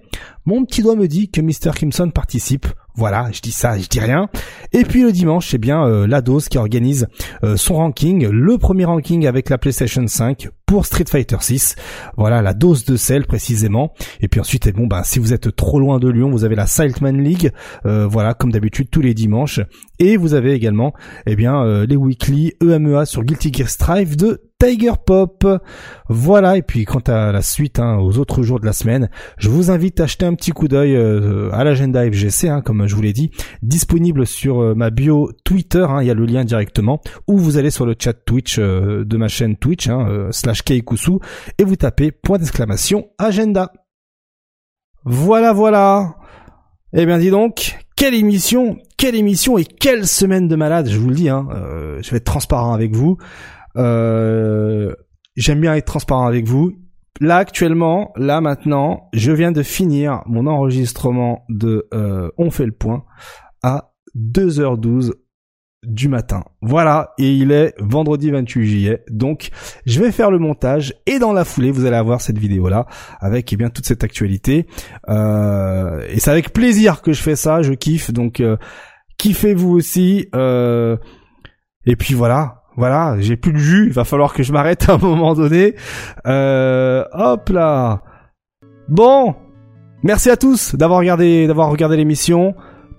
Mon 0.46 0.64
petit 0.64 0.82
doigt 0.82 0.96
me 0.96 1.08
dit 1.08 1.30
que 1.30 1.40
Mr. 1.40 1.72
Kimson 1.74 2.10
participe. 2.10 2.66
Voilà, 2.96 3.28
je 3.32 3.40
dis 3.40 3.50
ça, 3.50 3.76
je 3.76 3.88
dis 3.88 3.98
rien. 3.98 4.28
Et 4.72 4.84
puis 4.84 5.02
le 5.02 5.10
dimanche, 5.10 5.48
c'est 5.48 5.58
bien 5.58 5.84
euh, 5.84 6.06
la 6.06 6.20
dose 6.20 6.48
qui 6.48 6.58
organise 6.58 7.08
son 7.56 7.74
ranking, 7.74 8.28
le 8.28 8.58
premier 8.58 8.84
ranking 8.84 9.26
avec 9.26 9.50
la 9.50 9.58
PlayStation 9.58 10.06
5 10.06 10.48
Street 10.82 11.04
Fighter 11.08 11.36
6. 11.40 11.76
Voilà 12.16 12.42
la 12.42 12.54
dose 12.54 12.84
de 12.84 12.96
sel 12.96 13.26
précisément. 13.26 13.92
Et 14.20 14.28
puis 14.28 14.40
ensuite, 14.40 14.74
bon 14.74 14.86
bah 14.86 15.02
si 15.04 15.18
vous 15.18 15.32
êtes 15.32 15.54
trop 15.54 15.78
loin 15.78 15.98
de 15.98 16.08
Lyon, 16.08 16.30
vous 16.30 16.44
avez 16.44 16.56
la 16.56 16.66
Saltman 16.66 17.22
League. 17.22 17.52
Euh, 17.86 18.06
voilà, 18.06 18.34
comme 18.34 18.52
d'habitude 18.52 18.88
tous 18.90 19.00
les 19.00 19.14
dimanches. 19.14 19.60
Et 19.98 20.16
vous 20.16 20.34
avez 20.34 20.52
également, 20.52 20.92
eh 21.26 21.36
bien, 21.36 21.84
les 21.84 21.96
weekly 21.96 22.54
EMEA 22.60 23.06
sur 23.06 23.22
Guilty 23.22 23.52
Gear 23.52 23.68
Strive 23.68 24.16
de 24.16 24.42
Tiger 24.64 24.92
Pop. 25.04 25.46
Voilà, 26.08 26.56
et 26.56 26.62
puis 26.62 26.84
quant 26.84 27.00
à 27.00 27.32
la 27.32 27.42
suite, 27.42 27.78
hein, 27.78 27.98
aux 27.98 28.18
autres 28.18 28.42
jours 28.42 28.60
de 28.60 28.66
la 28.66 28.72
semaine, 28.72 29.08
je 29.38 29.48
vous 29.48 29.70
invite 29.70 30.00
à 30.00 30.04
acheter 30.04 30.26
un 30.26 30.34
petit 30.34 30.52
coup 30.52 30.68
d'œil 30.68 30.94
euh, 30.96 31.50
à 31.52 31.64
l'agenda 31.64 32.04
FGC, 32.04 32.48
hein, 32.48 32.60
comme 32.60 32.86
je 32.86 32.94
vous 32.94 33.02
l'ai 33.02 33.12
dit, 33.12 33.30
disponible 33.62 34.26
sur 34.26 34.60
euh, 34.60 34.74
ma 34.74 34.90
bio 34.90 35.32
Twitter, 35.44 35.86
hein, 35.88 36.02
il 36.02 36.06
y 36.06 36.10
a 36.10 36.14
le 36.14 36.26
lien 36.26 36.44
directement, 36.44 37.00
ou 37.26 37.38
vous 37.38 37.56
allez 37.58 37.70
sur 37.70 37.86
le 37.86 37.94
chat 37.98 38.12
Twitch 38.12 38.58
euh, 38.58 39.04
de 39.04 39.16
ma 39.16 39.28
chaîne 39.28 39.56
Twitch, 39.56 39.88
slash 40.30 40.62
Keikusu, 40.64 41.18
et 41.58 41.64
vous 41.64 41.76
tapez 41.76 42.10
point 42.10 42.38
d'exclamation 42.38 43.08
agenda. 43.18 43.72
Voilà, 45.04 45.52
voilà. 45.52 46.16
Eh 46.92 47.06
bien, 47.06 47.18
dis 47.18 47.30
donc, 47.30 47.78
quelle 47.96 48.14
émission, 48.14 48.78
quelle 48.96 49.14
émission 49.14 49.58
et 49.58 49.64
quelle 49.64 50.06
semaine 50.06 50.48
de 50.48 50.56
malade, 50.56 50.88
je 50.88 50.98
vous 50.98 51.08
le 51.08 51.14
dis, 51.14 51.28
hein, 51.28 51.46
je 52.00 52.10
vais 52.10 52.18
être 52.18 52.24
transparent 52.24 52.72
avec 52.72 52.94
vous. 52.94 53.18
Euh, 53.76 54.94
j'aime 55.36 55.60
bien 55.60 55.74
être 55.74 55.86
transparent 55.86 56.26
avec 56.26 56.46
vous. 56.46 56.72
Là 57.20 57.36
actuellement, 57.36 58.12
là 58.16 58.40
maintenant, 58.40 59.08
je 59.12 59.30
viens 59.32 59.52
de 59.52 59.62
finir 59.62 60.22
mon 60.26 60.46
enregistrement 60.46 61.44
de 61.48 61.86
euh, 61.94 62.30
On 62.38 62.50
fait 62.50 62.66
le 62.66 62.72
point 62.72 63.04
à 63.62 63.92
2h12 64.16 65.12
du 65.86 66.08
matin. 66.08 66.44
Voilà, 66.62 67.12
et 67.18 67.32
il 67.32 67.52
est 67.52 67.74
vendredi 67.78 68.30
28 68.30 68.64
juillet. 68.64 69.04
Donc, 69.10 69.50
je 69.86 70.00
vais 70.00 70.12
faire 70.12 70.30
le 70.30 70.38
montage 70.38 70.94
et 71.06 71.18
dans 71.18 71.32
la 71.32 71.44
foulée, 71.44 71.70
vous 71.70 71.84
allez 71.84 71.96
avoir 71.96 72.20
cette 72.20 72.38
vidéo 72.38 72.68
là 72.68 72.86
avec 73.20 73.52
eh 73.52 73.56
bien 73.56 73.70
toute 73.70 73.86
cette 73.86 74.04
actualité. 74.04 74.66
Euh, 75.08 76.06
et 76.08 76.20
c'est 76.20 76.30
avec 76.30 76.52
plaisir 76.52 77.02
que 77.02 77.12
je 77.12 77.22
fais 77.22 77.36
ça. 77.36 77.62
Je 77.62 77.72
kiffe. 77.72 78.12
Donc, 78.12 78.40
euh, 78.40 78.56
kiffez 79.18 79.54
vous 79.54 79.70
aussi. 79.70 80.28
Euh, 80.34 80.96
et 81.86 81.96
puis 81.96 82.14
voilà, 82.14 82.62
voilà, 82.76 83.16
j'ai 83.20 83.36
plus 83.36 83.52
de 83.52 83.58
jus, 83.58 83.86
il 83.86 83.92
va 83.92 84.04
falloir 84.04 84.32
que 84.34 84.42
je 84.42 84.52
m'arrête 84.52 84.88
à 84.88 84.94
un 84.94 84.98
moment 84.98 85.34
donné. 85.34 85.74
Euh, 86.26 87.04
hop 87.12 87.48
là. 87.50 88.02
Bon, 88.88 89.34
merci 90.02 90.30
à 90.30 90.36
tous 90.36 90.74
d'avoir 90.74 90.98
regardé, 90.98 91.46
d'avoir 91.46 91.70
regardé 91.70 91.96
l'émission. 91.96 92.54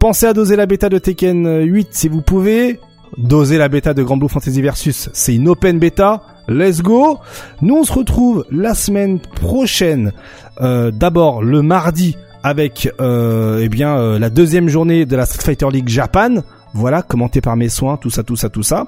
Pensez 0.06 0.28
à 0.28 0.34
doser 0.34 0.56
la 0.56 0.68
bêta 0.68 0.88
de 0.88 1.00
Tekken 1.00 1.64
8 1.64 1.88
si 1.90 2.10
vous 2.10 2.22
pouvez. 2.22 2.80
Doser 3.18 3.58
la 3.58 3.70
bêta 3.70 3.96
de 3.96 4.04
Grand 4.04 4.18
Blue 4.18 4.30
Fantasy 4.30 4.62
Versus, 4.62 5.10
c'est 5.14 5.34
une 5.34 5.48
open 5.48 5.80
bêta. 5.80 6.22
Let's 6.48 6.84
go. 6.84 7.18
Nous 7.64 7.76
on 7.76 7.84
se 7.84 7.92
retrouve 7.92 8.46
la 8.52 8.76
semaine 8.76 9.18
prochaine. 9.18 10.14
Euh, 10.62 10.92
D'abord 10.92 11.42
le 11.42 11.64
mardi 11.64 12.18
avec 12.44 12.88
euh, 13.02 13.62
eh 13.64 13.68
bien 13.68 13.98
euh, 13.98 14.20
la 14.20 14.30
deuxième 14.30 14.70
journée 14.70 15.08
de 15.08 15.16
la 15.16 15.26
Street 15.26 15.42
Fighter 15.42 15.72
League 15.72 15.90
Japan. 15.90 16.44
Voilà, 16.76 17.02
commenté 17.02 17.42
par 17.42 17.56
mes 17.56 17.70
soins, 17.70 17.98
tout 17.98 18.12
ça, 18.12 18.22
tout 18.22 18.36
ça, 18.36 18.50
tout 18.50 18.62
ça. 18.62 18.86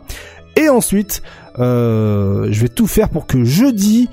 Et 0.55 0.69
ensuite, 0.69 1.23
je 1.57 2.61
vais 2.61 2.69
tout 2.69 2.85
faire 2.85 3.09
pour 3.09 3.25
que 3.25 3.43
jeudi, 3.43 4.07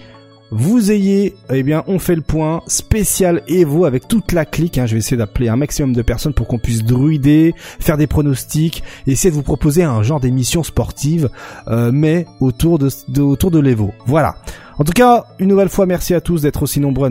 vous 0.51 0.93
ayez, 0.93 1.35
eh 1.51 1.63
bien, 1.63 1.85
on 1.87 1.99
fait 1.99 2.15
le 2.15 2.23
point 2.23 2.63
spécial 2.67 3.43
Evo 3.49 3.85
avec 3.85 4.07
toute 4.09 4.33
la 4.33 4.45
clique. 4.45 4.79
Hein. 4.79 4.87
Je 4.87 4.93
vais 4.93 4.99
essayer 4.99 5.17
d'appeler 5.17 5.49
un 5.49 5.57
maximum 5.57 5.93
de 5.93 6.03
personnes 6.03 6.35
pour 6.35 6.47
qu'on 6.47 6.59
puisse 6.59 6.85
druider, 6.85 7.55
faire 7.81 7.97
des 7.97 8.07
pronostics, 8.07 8.83
essayer 9.07 9.31
de 9.31 9.35
vous 9.35 9.43
proposer 9.43 9.83
un 9.83 10.03
genre 10.03 10.21
d'émission 10.21 10.63
sportive, 10.63 11.31
euh, 11.69 11.91
mais 11.93 12.27
autour 12.41 12.79
de, 12.79 12.89
de 13.09 13.23
autour 13.23 13.51
de 13.51 13.59
l'Evo. 13.59 13.93
Voilà. 14.07 14.37
En 14.79 14.85
tout 14.85 14.93
cas, 14.93 15.25
une 15.39 15.49
nouvelle 15.49 15.69
fois, 15.69 15.87
merci 15.87 16.15
à 16.15 16.21
tous 16.21 16.43
d'être 16.43 16.63
aussi 16.63 16.81
nombreux 16.81 17.09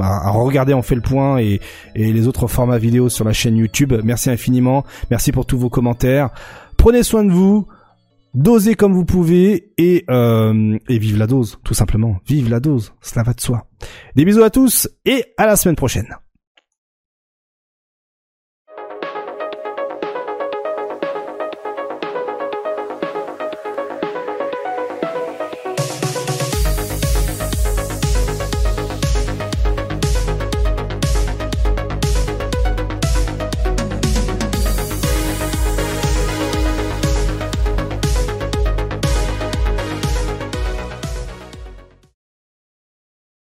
à, 0.00 0.30
regarder 0.30 0.72
On 0.72 0.82
fait 0.82 0.94
le 0.94 1.02
point 1.02 1.38
et, 1.38 1.60
et 1.94 2.12
les 2.12 2.26
autres 2.26 2.46
formats 2.46 2.78
vidéo 2.78 3.08
sur 3.08 3.24
la 3.24 3.32
chaîne 3.32 3.56
YouTube. 3.56 3.92
Merci 4.02 4.30
infiniment. 4.30 4.84
Merci 5.10 5.30
pour 5.30 5.44
tous 5.44 5.58
vos 5.58 5.68
commentaires. 5.68 6.30
Prenez 6.76 7.02
soin 7.02 7.24
de 7.24 7.32
vous. 7.32 7.66
Dosez 8.36 8.74
comme 8.74 8.92
vous 8.92 9.06
pouvez 9.06 9.72
et, 9.78 10.04
euh, 10.10 10.78
et 10.90 10.98
vive 10.98 11.16
la 11.16 11.26
dose, 11.26 11.58
tout 11.64 11.72
simplement. 11.72 12.18
Vive 12.26 12.50
la 12.50 12.60
dose, 12.60 12.92
cela 13.00 13.22
va 13.22 13.32
de 13.32 13.40
soi. 13.40 13.66
Des 14.14 14.26
bisous 14.26 14.42
à 14.42 14.50
tous 14.50 14.90
et 15.06 15.24
à 15.38 15.46
la 15.46 15.56
semaine 15.56 15.74
prochaine. 15.74 16.14